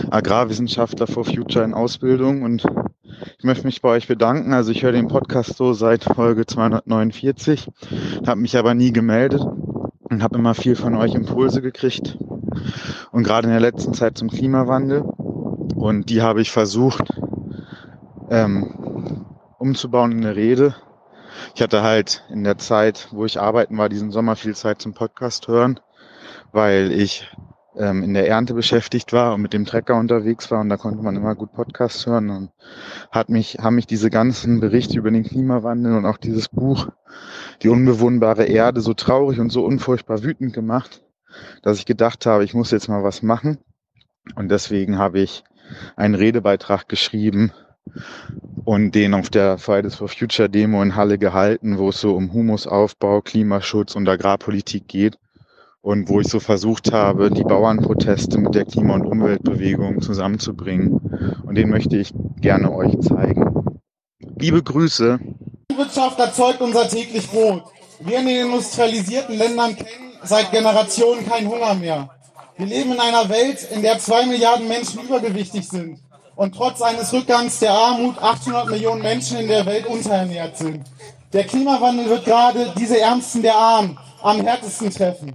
Agrarwissenschaftler 0.10 1.06
for 1.06 1.26
Future 1.26 1.64
in 1.64 1.76
Ausbildung 1.76 2.42
und 2.42 2.66
ich 3.38 3.44
möchte 3.44 3.68
mich 3.68 3.84
bei 3.84 3.90
euch 3.90 4.08
bedanken. 4.08 4.52
Also 4.54 4.72
ich 4.72 4.82
höre 4.82 4.94
den 4.94 5.08
Podcast 5.08 5.56
so 5.56 5.74
seit 5.74 6.06
Folge 6.06 6.48
249, 6.48 7.70
habe 8.26 8.42
mich 8.42 8.58
aber 8.58 8.74
nie 8.74 8.92
gemeldet 8.92 9.46
und 10.10 10.24
habe 10.24 10.40
immer 10.40 10.56
viel 10.56 10.76
von 10.76 10.96
euch 10.96 11.14
Impulse 11.14 11.62
gekriegt 11.62 12.18
und 13.12 13.22
gerade 13.22 13.46
in 13.46 13.54
der 13.54 13.62
letzten 13.62 13.94
Zeit 13.94 14.18
zum 14.18 14.32
Klimawandel 14.32 15.02
und 15.02 16.10
die 16.10 16.24
habe 16.24 16.42
ich 16.42 16.50
versucht 16.50 17.14
ähm, 18.32 19.28
umzubauen 19.60 20.14
in 20.14 20.26
eine 20.26 20.36
Rede. 20.36 20.74
Ich 21.56 21.62
hatte 21.62 21.84
halt 21.84 22.24
in 22.30 22.44
der 22.44 22.58
Zeit, 22.58 23.08
wo 23.12 23.26
ich 23.26 23.40
arbeiten 23.40 23.78
war, 23.78 23.90
diesen 23.90 24.12
Sommer 24.12 24.36
viel 24.36 24.56
Zeit 24.56 24.82
zum 24.82 24.94
Podcast 24.94 25.48
hören, 25.48 25.80
weil 26.52 26.92
ich 26.92 27.30
ähm, 27.78 28.04
in 28.04 28.14
der 28.14 28.28
Ernte 28.28 28.54
beschäftigt 28.54 29.14
war 29.14 29.34
und 29.34 29.42
mit 29.42 29.54
dem 29.54 29.66
Trecker 29.66 29.96
unterwegs 29.96 30.50
war 30.52 30.62
und 30.62 30.70
da 30.70 30.78
konnte 30.78 31.04
man 31.04 31.16
immer 31.16 31.36
gut 31.36 31.54
Podcasts 31.54 32.06
hören 32.06 32.30
und 32.30 32.52
hat 33.12 33.30
mich, 33.30 33.58
haben 33.60 33.76
mich 33.76 33.88
diese 33.88 34.10
ganzen 34.10 34.60
Berichte 34.60 34.98
über 34.98 35.12
den 35.12 35.24
Klimawandel 35.24 35.96
und 35.96 36.06
auch 36.06 36.18
dieses 36.18 36.50
Buch, 36.50 36.88
die 37.62 37.70
unbewohnbare 37.70 38.46
Erde, 38.46 38.82
so 38.82 38.94
traurig 38.94 39.40
und 39.40 39.52
so 39.52 39.64
unfurchtbar 39.64 40.24
wütend 40.24 40.54
gemacht, 40.54 41.04
dass 41.62 41.80
ich 41.80 41.86
gedacht 41.86 42.26
habe, 42.26 42.44
ich 42.44 42.54
muss 42.54 42.72
jetzt 42.72 42.88
mal 42.88 43.04
was 43.04 43.22
machen. 43.22 43.60
Und 44.36 44.50
deswegen 44.50 44.98
habe 44.98 45.20
ich 45.20 45.44
einen 45.96 46.16
Redebeitrag 46.16 46.90
geschrieben 46.90 47.52
und 48.68 48.96
den 48.96 49.14
auf 49.14 49.30
der 49.30 49.58
Fridays 49.58 49.96
for 49.96 50.10
Future 50.10 50.50
Demo 50.50 50.82
in 50.82 50.96
Halle 50.98 51.18
gehalten, 51.18 51.78
wo 51.78 51.88
es 51.88 52.02
so 52.02 52.16
um 52.16 52.34
Humusaufbau, 52.34 53.22
Klimaschutz 53.22 53.96
und 53.96 54.10
Agrarpolitik 54.10 54.90
geht 54.90 55.18
und 55.80 56.10
wo 56.10 56.20
ich 56.20 56.28
so 56.28 56.42
versucht 56.42 56.92
habe, 56.92 57.32
die 57.32 57.44
Bauernproteste 57.44 58.38
mit 58.38 58.56
der 58.56 58.66
Klima- 58.66 58.96
und 58.96 59.06
Umweltbewegung 59.06 60.02
zusammenzubringen. 60.02 61.00
Und 61.46 61.56
den 61.56 61.70
möchte 61.70 61.96
ich 61.96 62.14
gerne 62.42 62.74
euch 62.74 63.00
zeigen. 63.00 63.80
Liebe 64.38 64.62
Grüße. 64.62 65.18
Die 65.72 65.78
Wirtschaft 65.78 66.20
erzeugt 66.20 66.60
unser 66.60 66.90
täglich 66.90 67.30
Brot. 67.30 67.64
Wir 68.02 68.20
in 68.20 68.28
den 68.28 68.48
industrialisierten 68.48 69.38
Ländern 69.38 69.78
kennen 69.78 70.12
seit 70.24 70.52
Generationen 70.52 71.26
keinen 71.26 71.48
Hunger 71.48 71.74
mehr. 71.74 72.10
Wir 72.58 72.66
leben 72.66 72.92
in 72.92 73.00
einer 73.00 73.30
Welt, 73.30 73.66
in 73.74 73.82
der 73.82 73.98
zwei 73.98 74.26
Milliarden 74.26 74.68
Menschen 74.68 75.00
übergewichtig 75.04 75.70
sind 75.70 76.00
und 76.38 76.56
trotz 76.56 76.82
eines 76.82 77.12
Rückgangs 77.12 77.60
der 77.60 77.74
Armut 77.74 78.18
800 78.20 78.70
Millionen 78.70 79.02
Menschen 79.02 79.40
in 79.40 79.48
der 79.48 79.66
Welt 79.66 79.88
unterernährt 79.88 80.56
sind. 80.56 80.86
Der 81.34 81.44
Klimawandel 81.44 82.10
wird 82.10 82.26
gerade 82.26 82.74
diese 82.78 83.02
Ärmsten 83.02 83.42
der 83.42 83.56
Armen 83.56 83.98
am 84.22 84.40
härtesten 84.40 84.92
treffen. 84.92 85.34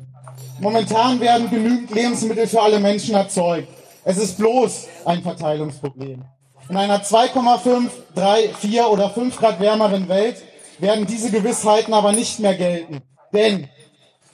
Momentan 0.61 1.21
werden 1.21 1.51
genügend 1.51 1.91
Lebensmittel 1.91 2.47
für 2.47 2.63
alle 2.63 2.79
Menschen 2.79 3.17
erzeugt. 3.17 3.69
Es 4.05 4.17
ist 4.17 4.39
bloß 4.39 4.87
ein 5.05 5.23
Verteilungsproblem. 5.23 6.25
In 6.69 6.77
einer 6.77 7.03
2,5, 7.03 7.91
3, 8.15 8.51
4 8.61 8.89
oder 8.89 9.11
5 9.11 9.37
Grad 9.37 9.61
wärmeren 9.61 10.09
Welt 10.09 10.37
werden 10.79 11.07
diese 11.07 11.31
Gewissheiten 11.31 11.93
aber 11.93 12.13
nicht 12.13 12.39
mehr 12.39 12.55
gelten. 12.55 13.03
Denn 13.33 13.69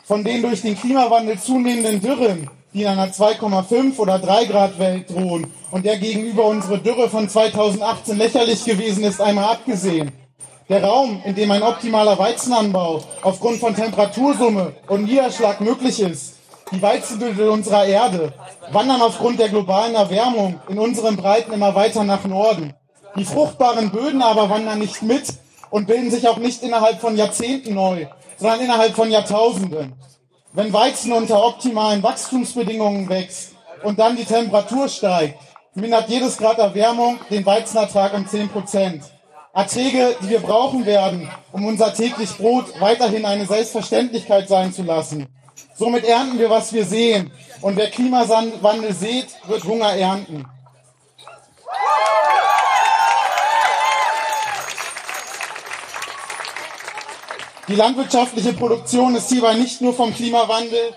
von 0.04 0.22
den 0.22 0.42
durch 0.42 0.60
den 0.60 0.78
Klimawandel 0.78 1.38
zunehmenden 1.38 2.00
Dürren, 2.00 2.50
die 2.72 2.82
in 2.82 2.88
einer 2.88 3.08
2,5 3.08 3.98
oder 3.98 4.18
3 4.18 4.44
Grad 4.44 4.78
Welt 4.78 5.10
drohen 5.10 5.52
und 5.70 5.84
der 5.84 5.98
gegenüber 5.98 6.44
unsere 6.44 6.78
Dürre 6.78 7.08
von 7.08 7.28
2018 7.28 8.18
lächerlich 8.18 8.64
gewesen 8.64 9.04
ist, 9.04 9.20
einmal 9.20 9.52
abgesehen. 9.52 10.12
Der 10.68 10.84
Raum, 10.84 11.22
in 11.24 11.34
dem 11.34 11.50
ein 11.50 11.62
optimaler 11.62 12.18
Weizenanbau 12.18 13.02
aufgrund 13.22 13.58
von 13.58 13.74
Temperatursumme 13.74 14.74
und 14.88 15.04
Niederschlag 15.04 15.62
möglich 15.62 16.00
ist, 16.00 16.34
die 16.70 16.82
Weizenbündel 16.82 17.48
unserer 17.48 17.86
Erde, 17.86 18.34
wandern 18.70 19.00
aufgrund 19.00 19.40
der 19.40 19.48
globalen 19.48 19.94
Erwärmung 19.94 20.60
in 20.68 20.78
unseren 20.78 21.16
Breiten 21.16 21.54
immer 21.54 21.74
weiter 21.74 22.04
nach 22.04 22.24
Norden. 22.24 22.74
Die 23.16 23.24
fruchtbaren 23.24 23.90
Böden 23.90 24.20
aber 24.20 24.50
wandern 24.50 24.78
nicht 24.78 25.02
mit 25.02 25.32
und 25.70 25.86
bilden 25.86 26.10
sich 26.10 26.28
auch 26.28 26.36
nicht 26.36 26.62
innerhalb 26.62 27.00
von 27.00 27.16
Jahrzehnten 27.16 27.74
neu, 27.74 28.06
sondern 28.36 28.60
innerhalb 28.60 28.94
von 28.94 29.10
Jahrtausenden. 29.10 29.94
Wenn 30.52 30.72
Weizen 30.72 31.12
unter 31.12 31.44
optimalen 31.44 32.02
Wachstumsbedingungen 32.02 33.08
wächst 33.08 33.52
und 33.82 33.98
dann 33.98 34.16
die 34.16 34.24
Temperatur 34.24 34.88
steigt, 34.88 35.38
mindert 35.74 36.08
jedes 36.08 36.38
Grad 36.38 36.58
Erwärmung 36.58 37.18
den 37.30 37.44
Weizenertrag 37.44 38.14
um 38.14 38.26
10 38.26 38.48
Prozent. 38.48 39.04
Erträge, 39.52 40.16
die 40.22 40.30
wir 40.30 40.40
brauchen 40.40 40.86
werden, 40.86 41.30
um 41.52 41.66
unser 41.66 41.92
täglich 41.92 42.36
Brot 42.36 42.80
weiterhin 42.80 43.26
eine 43.26 43.44
Selbstverständlichkeit 43.44 44.48
sein 44.48 44.72
zu 44.72 44.82
lassen. 44.82 45.26
Somit 45.74 46.04
ernten 46.04 46.38
wir, 46.38 46.48
was 46.48 46.72
wir 46.72 46.84
sehen. 46.84 47.30
Und 47.60 47.76
wer 47.76 47.90
Klimawandel 47.90 48.92
sät, 48.94 49.26
wird 49.46 49.64
Hunger 49.64 49.92
ernten. 49.92 50.46
Die 57.68 57.74
landwirtschaftliche 57.74 58.54
Produktion 58.54 59.14
ist 59.14 59.28
hierbei 59.28 59.54
nicht 59.54 59.80
nur 59.82 59.92
vom 59.92 60.14
Klimawandel 60.14 60.94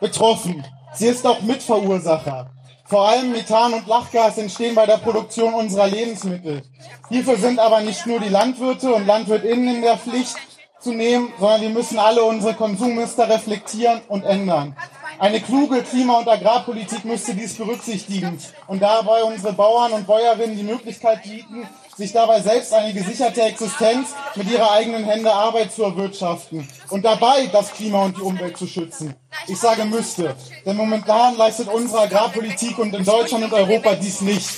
betroffen. 0.00 0.64
Sie 0.94 1.06
ist 1.06 1.26
auch 1.26 1.42
Mitverursacher. 1.42 2.50
Vor 2.86 3.06
allem 3.06 3.32
Methan 3.32 3.74
und 3.74 3.86
Lachgas 3.86 4.38
entstehen 4.38 4.74
bei 4.74 4.86
der 4.86 4.96
Produktion 4.96 5.52
unserer 5.52 5.86
Lebensmittel. 5.86 6.62
Hierfür 7.10 7.36
sind 7.36 7.58
aber 7.58 7.82
nicht 7.82 8.06
nur 8.06 8.20
die 8.20 8.30
Landwirte 8.30 8.94
und 8.94 9.06
Landwirtinnen 9.06 9.76
in 9.76 9.82
der 9.82 9.98
Pflicht, 9.98 10.36
zu 10.80 10.92
nehmen, 10.92 11.32
sondern 11.38 11.60
wir 11.60 11.70
müssen 11.70 11.98
alle 11.98 12.22
unsere 12.22 12.54
Konsummuster 12.54 13.28
reflektieren 13.28 14.00
und 14.08 14.24
ändern. 14.24 14.76
Eine 15.18 15.40
kluge 15.40 15.82
Klima- 15.82 16.18
und 16.18 16.28
Agrarpolitik 16.28 17.04
müsste 17.04 17.34
dies 17.34 17.56
berücksichtigen 17.56 18.38
und 18.68 18.80
dabei 18.80 19.24
unsere 19.24 19.52
Bauern 19.52 19.92
und 19.92 20.06
Bäuerinnen 20.06 20.56
die 20.56 20.62
Möglichkeit 20.62 21.24
bieten, 21.24 21.68
sich 21.98 22.12
dabei 22.12 22.40
selbst 22.40 22.72
eine 22.72 22.94
gesicherte 22.94 23.42
Existenz 23.42 24.10
mit 24.36 24.48
ihrer 24.48 24.70
eigenen 24.70 25.04
Hände 25.04 25.32
Arbeit 25.32 25.72
zu 25.72 25.82
erwirtschaften 25.82 26.66
und 26.90 27.04
dabei 27.04 27.48
das 27.48 27.72
Klima 27.72 28.04
und 28.04 28.16
die 28.16 28.22
Umwelt 28.22 28.56
zu 28.56 28.68
schützen. 28.68 29.16
Ich 29.48 29.58
sage 29.58 29.84
müsste, 29.84 30.36
denn 30.64 30.76
momentan 30.76 31.36
leistet 31.36 31.66
unsere 31.66 32.02
Agrarpolitik 32.02 32.78
und 32.78 32.94
in 32.94 33.04
Deutschland 33.04 33.44
und 33.44 33.52
Europa 33.52 33.96
dies 33.96 34.20
nicht. 34.20 34.48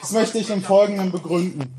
Das 0.00 0.10
möchte 0.10 0.38
ich 0.38 0.50
im 0.50 0.60
Folgenden 0.60 1.12
begründen. 1.12 1.72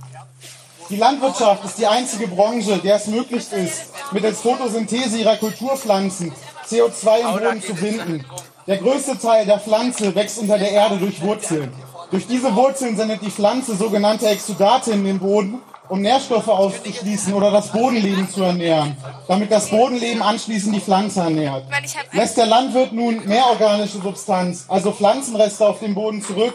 Die 0.90 0.96
Landwirtschaft 0.96 1.66
ist 1.66 1.78
die 1.78 1.88
einzige 1.88 2.28
Branche, 2.30 2.78
der 2.78 2.96
es 2.96 3.08
möglich 3.08 3.52
ist, 3.52 3.92
mittels 4.14 4.40
Photosynthese 4.40 5.18
ihrer 5.18 5.36
Kulturpflanzen 5.36 6.32
CO2 6.66 7.20
im 7.20 7.40
Boden 7.40 7.62
zu 7.62 7.74
binden. 7.76 8.26
Der 8.68 8.78
größte 8.78 9.20
Teil 9.20 9.46
der 9.46 9.60
Pflanze 9.60 10.16
wächst 10.16 10.40
unter 10.40 10.58
der 10.58 10.72
Erde 10.72 10.98
durch 10.98 11.22
Wurzeln. 11.22 11.74
Durch 12.12 12.26
diese 12.26 12.56
Wurzeln 12.56 12.98
sendet 12.98 13.22
die 13.22 13.30
Pflanze 13.30 13.76
sogenannte 13.76 14.28
Exudate 14.28 14.92
in 14.92 15.04
den 15.06 15.20
Boden, 15.20 15.60
um 15.90 16.02
Nährstoffe 16.02 16.48
auszuschließen 16.48 17.34
oder 17.34 17.52
das 17.52 17.72
Bodenleben 17.72 18.28
zu 18.28 18.42
ernähren, 18.42 18.98
damit 19.28 19.52
das 19.52 19.70
Bodenleben 19.70 20.24
anschließend 20.24 20.76
die 20.76 20.80
Pflanze 20.80 21.22
ernährt. 21.22 21.66
Lässt 22.12 22.38
der 22.38 22.48
Landwirt 22.48 22.94
nun 22.94 23.28
mehr 23.28 23.46
organische 23.46 24.00
Substanz, 24.00 24.66
also 24.68 24.92
Pflanzenreste 24.92 25.68
auf 25.68 25.80
dem 25.82 25.94
Boden 25.94 26.24
zurück, 26.24 26.54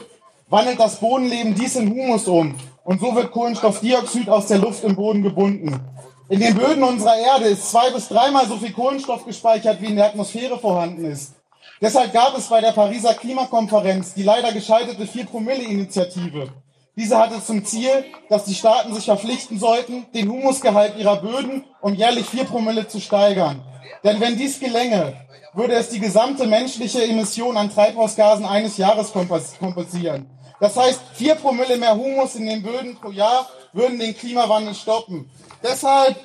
wandelt 0.48 0.80
das 0.80 0.96
Bodenleben 0.96 1.54
dies 1.54 1.76
in 1.76 1.88
Humus 1.88 2.26
um 2.26 2.56
und 2.82 3.00
so 3.00 3.14
wird 3.14 3.30
Kohlenstoffdioxid 3.30 4.28
aus 4.28 4.48
der 4.48 4.58
Luft 4.58 4.82
im 4.82 4.96
Boden 4.96 5.22
gebunden. 5.22 5.80
In 6.28 6.40
den 6.40 6.54
Böden 6.54 6.82
unserer 6.82 7.16
Erde 7.16 7.44
ist 7.44 7.70
zwei 7.70 7.90
bis 7.90 8.08
dreimal 8.08 8.48
so 8.48 8.56
viel 8.56 8.72
Kohlenstoff 8.72 9.24
gespeichert, 9.24 9.80
wie 9.80 9.86
in 9.86 9.96
der 9.96 10.06
Atmosphäre 10.06 10.58
vorhanden 10.58 11.04
ist. 11.04 11.34
Deshalb 11.80 12.12
gab 12.12 12.36
es 12.38 12.48
bei 12.48 12.60
der 12.60 12.72
Pariser 12.72 13.14
Klimakonferenz 13.14 14.14
die 14.14 14.22
leider 14.22 14.52
gescheiterte 14.52 15.04
4-Promille-Initiative. 15.04 16.48
Diese 16.96 17.18
hatte 17.18 17.44
zum 17.44 17.64
Ziel, 17.64 18.04
dass 18.28 18.44
die 18.44 18.54
Staaten 18.54 18.94
sich 18.94 19.04
verpflichten 19.06 19.58
sollten, 19.58 20.06
den 20.14 20.30
Humusgehalt 20.30 20.96
ihrer 20.96 21.16
Böden 21.16 21.64
um 21.80 21.94
jährlich 21.94 22.26
4 22.26 22.44
Promille 22.44 22.86
zu 22.86 23.00
steigern. 23.00 23.60
Denn 24.04 24.20
wenn 24.20 24.36
dies 24.36 24.60
gelänge, 24.60 25.14
würde 25.54 25.74
es 25.74 25.88
die 25.88 25.98
gesamte 25.98 26.46
menschliche 26.46 27.02
Emission 27.02 27.56
an 27.56 27.70
Treibhausgasen 27.70 28.44
eines 28.44 28.76
Jahres 28.76 29.12
kompensieren. 29.12 30.30
Das 30.60 30.76
heißt, 30.76 31.00
4 31.14 31.34
Promille 31.34 31.76
mehr 31.76 31.96
Humus 31.96 32.36
in 32.36 32.46
den 32.46 32.62
Böden 32.62 32.96
pro 32.96 33.10
Jahr 33.10 33.48
würden 33.72 33.98
den 33.98 34.16
Klimawandel 34.16 34.74
stoppen. 34.74 35.28
Deshalb 35.62 36.16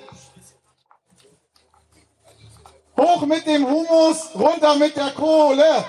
hoch 2.99 3.25
mit 3.25 3.45
dem 3.45 3.65
Humus, 3.65 4.29
runter 4.35 4.75
mit 4.75 4.95
der 4.95 5.11
Kohle. 5.11 5.85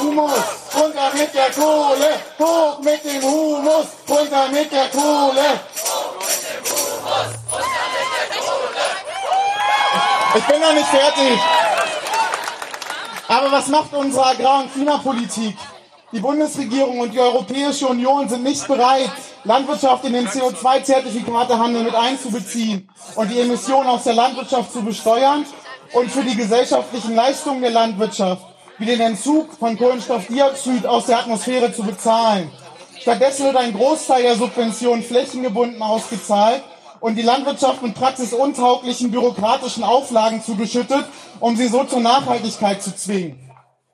Humus, 0.00 0.42
runter 0.74 1.10
mit 1.14 1.34
der 1.34 1.50
Kohle. 1.50 2.10
Hoch 2.38 2.78
mit 2.80 3.04
dem 3.04 3.22
Humus, 3.22 3.86
runter 4.08 4.48
mit 4.48 4.72
der 4.72 4.88
Kohle. 4.88 5.60
Ich 10.34 10.44
bin 10.44 10.60
noch 10.60 10.72
nicht 10.72 10.88
fertig. 10.88 11.38
Aber 13.28 13.52
was 13.52 13.68
macht 13.68 13.92
unsere 13.92 14.26
Agrar- 14.26 14.62
und 14.62 14.72
Klimapolitik? 14.72 15.56
Die 16.10 16.20
Bundesregierung 16.20 17.00
und 17.00 17.12
die 17.14 17.20
Europäische 17.20 17.86
Union 17.86 18.28
sind 18.28 18.42
nicht 18.42 18.66
bereit, 18.66 19.10
Landwirtschaft 19.44 20.04
in 20.04 20.12
den 20.12 20.28
CO2-Zertifikatehandel 20.28 21.84
mit 21.84 21.94
einzubeziehen 21.94 22.90
und 23.14 23.28
die 23.30 23.40
Emissionen 23.40 23.88
aus 23.88 24.04
der 24.04 24.14
Landwirtschaft 24.14 24.72
zu 24.72 24.82
besteuern 24.82 25.46
und 25.92 26.10
für 26.10 26.22
die 26.22 26.36
gesellschaftlichen 26.36 27.14
Leistungen 27.14 27.62
der 27.62 27.70
Landwirtschaft, 27.70 28.44
wie 28.78 28.86
den 28.86 29.00
Entzug 29.00 29.52
von 29.58 29.76
Kohlenstoffdioxid 29.76 30.86
aus 30.86 31.06
der 31.06 31.18
Atmosphäre 31.18 31.72
zu 31.72 31.82
bezahlen. 31.82 32.50
Stattdessen 33.00 33.46
wird 33.46 33.56
ein 33.56 33.74
Großteil 33.74 34.22
der 34.22 34.36
Subventionen 34.36 35.02
flächengebunden 35.02 35.82
ausgezahlt 35.82 36.62
und 37.00 37.16
die 37.16 37.22
Landwirtschaft 37.22 37.82
mit 37.82 37.94
praxisuntauglichen 37.94 39.10
bürokratischen 39.10 39.84
Auflagen 39.84 40.42
zugeschüttet, 40.42 41.04
um 41.40 41.56
sie 41.56 41.68
so 41.68 41.84
zur 41.84 42.00
Nachhaltigkeit 42.00 42.82
zu 42.82 42.94
zwingen. 42.94 43.38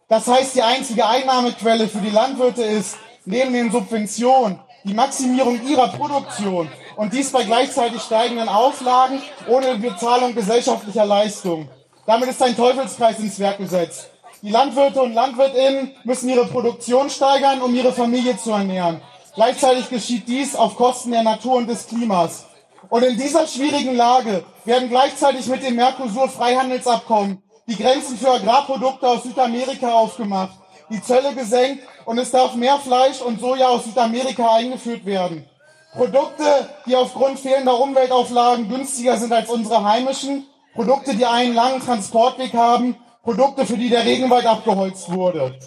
Das 0.09 0.27
heißt, 0.27 0.55
die 0.55 0.63
einzige 0.63 1.07
Einnahmequelle 1.07 1.89
für 1.89 1.99
die 1.99 2.11
Landwirte 2.11 2.63
ist, 2.63 2.97
neben 3.25 3.53
den 3.53 3.71
Subventionen, 3.71 4.59
die 4.85 4.95
Maximierung 4.95 5.67
ihrer 5.67 5.89
Produktion 5.89 6.71
und 6.97 7.13
dies 7.13 7.31
bei 7.31 7.45
gleichzeitig 7.45 8.01
steigenden 8.01 8.49
Auflagen 8.49 9.21
ohne 9.49 9.77
Bezahlung 9.77 10.35
gesellschaftlicher 10.35 11.05
Leistungen. 11.05 11.69
Damit 12.09 12.31
ist 12.31 12.43
ein 12.43 12.57
Teufelskreis 12.57 13.19
ins 13.19 13.39
Werk 13.39 13.59
gesetzt. 13.59 14.09
Die 14.41 14.49
Landwirte 14.49 15.03
und 15.03 15.13
Landwirtinnen 15.13 15.95
müssen 16.05 16.31
ihre 16.31 16.47
Produktion 16.47 17.11
steigern, 17.11 17.61
um 17.61 17.75
ihre 17.75 17.93
Familie 17.93 18.35
zu 18.39 18.51
ernähren. 18.51 19.03
Gleichzeitig 19.35 19.91
geschieht 19.91 20.27
dies 20.27 20.57
auf 20.57 20.75
Kosten 20.75 21.11
der 21.11 21.23
Natur 21.23 21.57
und 21.57 21.69
des 21.69 21.87
Klimas. 21.87 22.47
Und 22.89 23.03
in 23.03 23.19
dieser 23.19 23.47
schwierigen 23.47 23.95
Lage 23.95 24.43
werden 24.65 24.89
gleichzeitig 24.89 25.49
mit 25.49 25.63
dem 25.63 25.77
Mercosur-Freihandelsabkommen 25.77 27.43
die 27.67 27.77
Grenzen 27.77 28.17
für 28.17 28.31
Agrarprodukte 28.31 29.07
aus 29.07 29.25
Südamerika 29.25 29.93
aufgemacht, 29.93 30.57
die 30.89 31.03
Zölle 31.03 31.35
gesenkt 31.35 31.83
und 32.07 32.17
es 32.17 32.31
darf 32.31 32.55
mehr 32.55 32.79
Fleisch 32.79 33.21
und 33.21 33.39
Soja 33.39 33.69
aus 33.69 33.85
Südamerika 33.85 34.55
eingeführt 34.55 35.05
werden. 35.05 35.45
Produkte, 35.93 36.71
die 36.87 36.97
aufgrund 36.97 37.39
fehlender 37.39 37.79
Umweltauflagen 37.79 38.67
günstiger 38.71 39.19
sind 39.19 39.35
als 39.35 39.51
unsere 39.51 39.85
heimischen, 39.85 40.47
Produkte, 40.75 41.15
die 41.15 41.27
einen 41.27 41.55
langen 41.55 41.81
Transportweg 41.81 42.53
haben, 42.55 42.97
Produkte, 43.23 43.67
für 43.67 43.77
die 43.77 43.91
der 43.91 44.05
Regenwald 44.05 44.47
abgeholzt 44.47 45.11
wurde. 45.13 45.59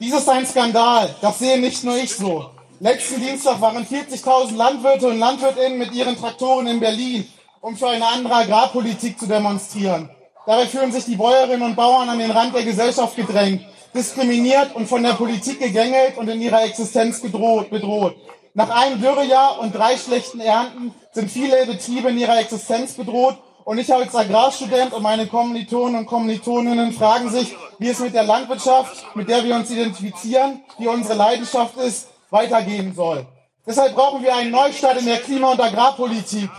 Dies 0.00 0.14
ist 0.14 0.28
ein 0.28 0.46
Skandal, 0.46 1.14
das 1.20 1.38
sehe 1.38 1.60
nicht 1.60 1.84
nur 1.84 1.96
ich 1.96 2.14
so. 2.14 2.50
Letzten 2.80 3.20
Dienstag 3.20 3.60
waren 3.60 3.86
40.000 3.86 4.56
Landwirte 4.56 5.06
und 5.06 5.20
Landwirtinnen 5.20 5.78
mit 5.78 5.92
ihren 5.92 6.16
Traktoren 6.16 6.66
in 6.66 6.80
Berlin, 6.80 7.28
um 7.60 7.76
für 7.76 7.90
eine 7.90 8.08
andere 8.08 8.34
Agrarpolitik 8.34 9.20
zu 9.20 9.26
demonstrieren. 9.26 10.10
Dabei 10.44 10.66
fühlen 10.66 10.90
sich 10.90 11.04
die 11.04 11.14
Bäuerinnen 11.14 11.62
und 11.62 11.76
Bauern 11.76 12.08
an 12.08 12.18
den 12.18 12.32
Rand 12.32 12.52
der 12.52 12.64
Gesellschaft 12.64 13.14
gedrängt, 13.14 13.64
diskriminiert 13.94 14.74
und 14.74 14.88
von 14.88 15.02
der 15.02 15.12
Politik 15.14 15.60
gegängelt 15.60 16.16
und 16.16 16.28
in 16.28 16.40
ihrer 16.40 16.64
Existenz 16.64 17.20
gedroht, 17.20 17.70
bedroht. 17.70 18.16
Nach 18.54 18.70
einem 18.70 19.00
Dürrejahr 19.00 19.60
und 19.60 19.74
drei 19.74 19.96
schlechten 19.96 20.40
Ernten 20.40 20.94
sind 21.12 21.30
viele 21.30 21.64
Betriebe 21.66 22.10
in 22.10 22.18
ihrer 22.18 22.38
Existenz 22.38 22.92
bedroht 22.94 23.38
und 23.64 23.78
ich 23.78 23.92
als 23.92 24.14
Agrarstudent 24.14 24.92
und 24.92 25.02
meine 25.02 25.26
Kommilitonen 25.26 25.96
und 25.96 26.06
Kommilitoninnen 26.06 26.92
fragen 26.92 27.30
sich, 27.30 27.54
wie 27.78 27.88
es 27.88 28.00
mit 28.00 28.14
der 28.14 28.24
Landwirtschaft, 28.24 29.16
mit 29.16 29.28
der 29.28 29.44
wir 29.44 29.54
uns 29.54 29.70
identifizieren, 29.70 30.62
die 30.78 30.88
unsere 30.88 31.14
Leidenschaft 31.14 31.76
ist, 31.76 32.08
weitergehen 32.30 32.94
soll. 32.94 33.26
Deshalb 33.66 33.94
brauchen 33.94 34.22
wir 34.22 34.34
einen 34.34 34.50
Neustart 34.50 34.98
in 34.98 35.06
der 35.06 35.18
Klima- 35.18 35.52
und 35.52 35.60
Agrarpolitik. 35.60 36.50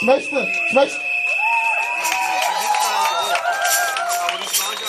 Ich 0.00 0.06
möchte, 0.06 0.48
ich 0.68 0.74
möchte, 0.74 0.96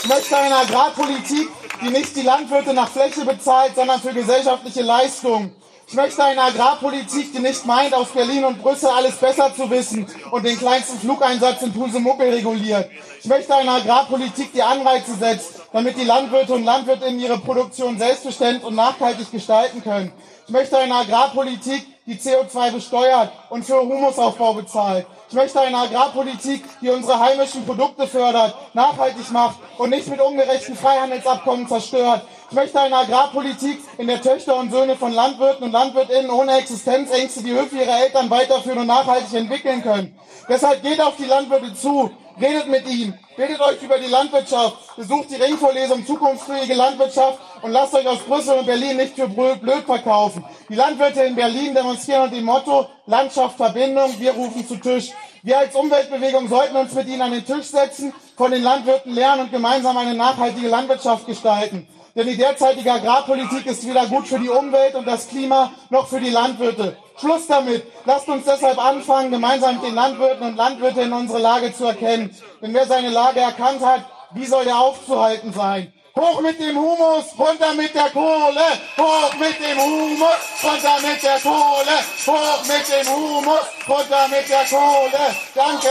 ich 0.04 0.08
möchte 0.08 0.38
eine 0.38 0.56
Agrarpolitik, 0.58 1.50
die 1.82 1.90
nicht 1.90 2.16
die 2.16 2.22
Landwirte 2.22 2.74
nach 2.74 2.90
Fläche 2.90 3.26
bezahlt, 3.26 3.76
sondern 3.76 4.00
für 4.00 4.14
gesellschaftliche 4.14 4.82
Leistungen. 4.82 5.56
Ich 5.90 5.94
möchte 5.94 6.22
eine 6.22 6.42
Agrarpolitik, 6.42 7.32
die 7.32 7.40
nicht 7.40 7.66
meint, 7.66 7.94
aus 7.94 8.10
Berlin 8.10 8.44
und 8.44 8.62
Brüssel 8.62 8.90
alles 8.90 9.16
besser 9.16 9.56
zu 9.56 9.70
wissen 9.70 10.06
und 10.32 10.46
den 10.46 10.58
kleinsten 10.58 11.00
Flugeinsatz 11.00 11.62
in 11.62 11.72
Pusemuckel 11.72 12.30
reguliert. 12.30 12.90
Ich 13.22 13.26
möchte 13.28 13.56
eine 13.56 13.72
Agrarpolitik, 13.72 14.52
die 14.52 14.62
Anreize 14.62 15.16
setzt, 15.16 15.54
damit 15.72 15.98
die 15.98 16.04
Landwirte 16.04 16.54
und 16.54 16.66
Landwirtinnen 16.66 17.20
ihre 17.22 17.38
Produktion 17.38 17.98
selbstbestimmt 17.98 18.66
und 18.66 18.76
nachhaltig 18.76 19.32
gestalten 19.32 19.82
können. 19.82 20.12
Ich 20.46 20.52
möchte 20.52 20.78
eine 20.78 20.94
Agrarpolitik, 20.94 21.86
die 22.08 22.16
CO2 22.16 22.72
besteuert 22.72 23.32
und 23.50 23.66
für 23.66 23.82
Humusaufbau 23.82 24.54
bezahlt. 24.54 25.06
Ich 25.28 25.36
möchte 25.36 25.60
eine 25.60 25.78
Agrarpolitik, 25.78 26.64
die 26.82 26.90
unsere 26.90 27.20
heimischen 27.20 27.66
Produkte 27.66 28.08
fördert, 28.08 28.56
nachhaltig 28.74 29.30
macht 29.32 29.58
und 29.78 29.90
nicht 29.90 30.08
mit 30.08 30.22
ungerechten 30.22 30.78
Freihandelsabkommen 30.78 31.68
zerstört. 31.68 32.22
Ich 32.50 32.56
möchte 32.56 32.80
eine 32.80 32.96
Agrarpolitik, 32.96 33.80
in 33.98 34.08
der 34.08 34.22
Töchter 34.22 34.56
und 34.56 34.72
Söhne 34.72 34.96
von 34.96 35.12
Landwirten 35.12 35.66
und 35.66 35.74
Landwirtinnen 35.74 36.32
ohne 36.32 36.58
Existenzängste 36.60 37.44
die 37.44 37.52
Höfe 37.52 37.78
ihrer 37.78 38.00
Eltern 38.00 38.30
weiterführen 38.30 38.80
und 38.80 38.88
nachhaltig 38.88 39.34
entwickeln 39.34 39.84
können. 39.84 40.18
Deshalb 40.48 40.82
geht 40.82 41.02
auf 41.02 41.18
die 41.18 41.26
Landwirte 41.26 41.74
zu, 41.74 42.10
redet 42.40 42.70
mit 42.70 42.88
ihnen, 42.88 43.20
bildet 43.38 43.62
euch 43.62 43.82
über 43.84 44.00
die 44.00 44.08
Landwirtschaft, 44.08 44.98
besucht 44.98 45.30
die 45.30 45.36
Ringvorlesung 45.36 46.06
Zukunftsfähige 46.06 46.74
Landwirtschaft 46.74 47.38
und 47.62 47.72
lasst 47.72 47.94
euch 47.94 48.08
aus 48.08 48.20
Brüssel 48.20 48.58
und 48.58 48.66
Berlin 48.66 48.98
nicht 48.98 49.16
für 49.16 49.28
blöd 49.30 49.86
verkaufen. 49.86 50.44
Die 50.68 50.76
Landwirte 50.76 51.22
in 51.24 51.36
Berlin 51.36 51.76
demonstrieren 51.76 52.24
unter 52.24 52.36
dem 52.36 52.46
Motto 52.46 52.88
Landschaft 53.06 53.56
Verbindung, 53.56 54.20
wir 54.20 54.32
rufen 54.32 54.68
zu 54.68 54.76
Tisch. 54.78 55.12
Wir 55.44 55.60
als 55.60 55.76
Umweltbewegung 55.76 56.50
sollten 56.50 56.76
uns 56.76 56.94
mit 56.94 57.08
ihnen 57.08 57.22
an 57.22 57.32
den 57.32 57.46
Tisch 57.46 57.68
setzen, 57.68 58.12
von 58.36 58.52
den 58.52 58.64
Landwirten 58.64 59.14
lernen 59.14 59.44
und 59.44 59.52
gemeinsam 59.52 59.96
eine 59.96 60.16
nachhaltige 60.16 60.68
Landwirtschaft 60.68 61.28
gestalten. 61.28 61.88
Denn 62.16 62.26
die 62.26 62.36
derzeitige 62.36 62.92
Agrarpolitik 62.92 63.68
ist 63.68 63.88
weder 63.88 64.08
gut 64.08 64.28
für 64.28 64.40
die 64.40 64.50
Umwelt 64.50 64.96
und 64.96 65.08
das 65.08 65.28
Klima 65.28 65.72
noch 65.92 66.08
für 66.08 66.20
die 66.20 66.32
Landwirte. 66.32 66.98
Schluss 67.20 67.48
damit. 67.48 67.86
Lasst 68.06 68.28
uns 68.28 68.46
deshalb 68.46 68.78
anfangen, 68.78 69.32
gemeinsam 69.32 69.76
mit 69.76 69.86
den 69.86 69.96
Landwirten 69.96 70.48
und 70.48 70.56
Landwirtinnen 70.56 71.14
unsere 71.14 71.40
Lage 71.40 71.74
zu 71.74 71.86
erkennen. 71.86 72.36
Denn 72.62 72.74
wer 72.74 72.86
seine 72.86 73.10
Lage 73.10 73.40
erkannt 73.40 73.84
hat, 73.84 74.06
wie 74.32 74.46
soll 74.46 74.66
der 74.66 74.78
aufzuhalten 74.78 75.54
sein? 75.54 75.94
Hoch 76.16 76.42
mit 76.42 76.60
dem 76.60 76.76
Humus, 76.76 77.26
runter 77.38 77.74
mit 77.76 77.94
der 77.94 78.10
Kohle. 78.10 78.66
Hoch 78.98 79.34
mit 79.36 79.60
dem 79.60 79.80
Humus, 79.80 80.64
runter 80.64 80.98
mit 81.02 81.22
der 81.22 81.40
Kohle. 81.40 81.98
Hoch 82.26 82.64
mit 82.66 82.90
dem 82.90 83.14
Humus, 83.14 83.68
runter 83.88 84.28
mit 84.28 84.50
der 84.50 84.66
Kohle. 84.66 85.36
Danke. 85.54 85.90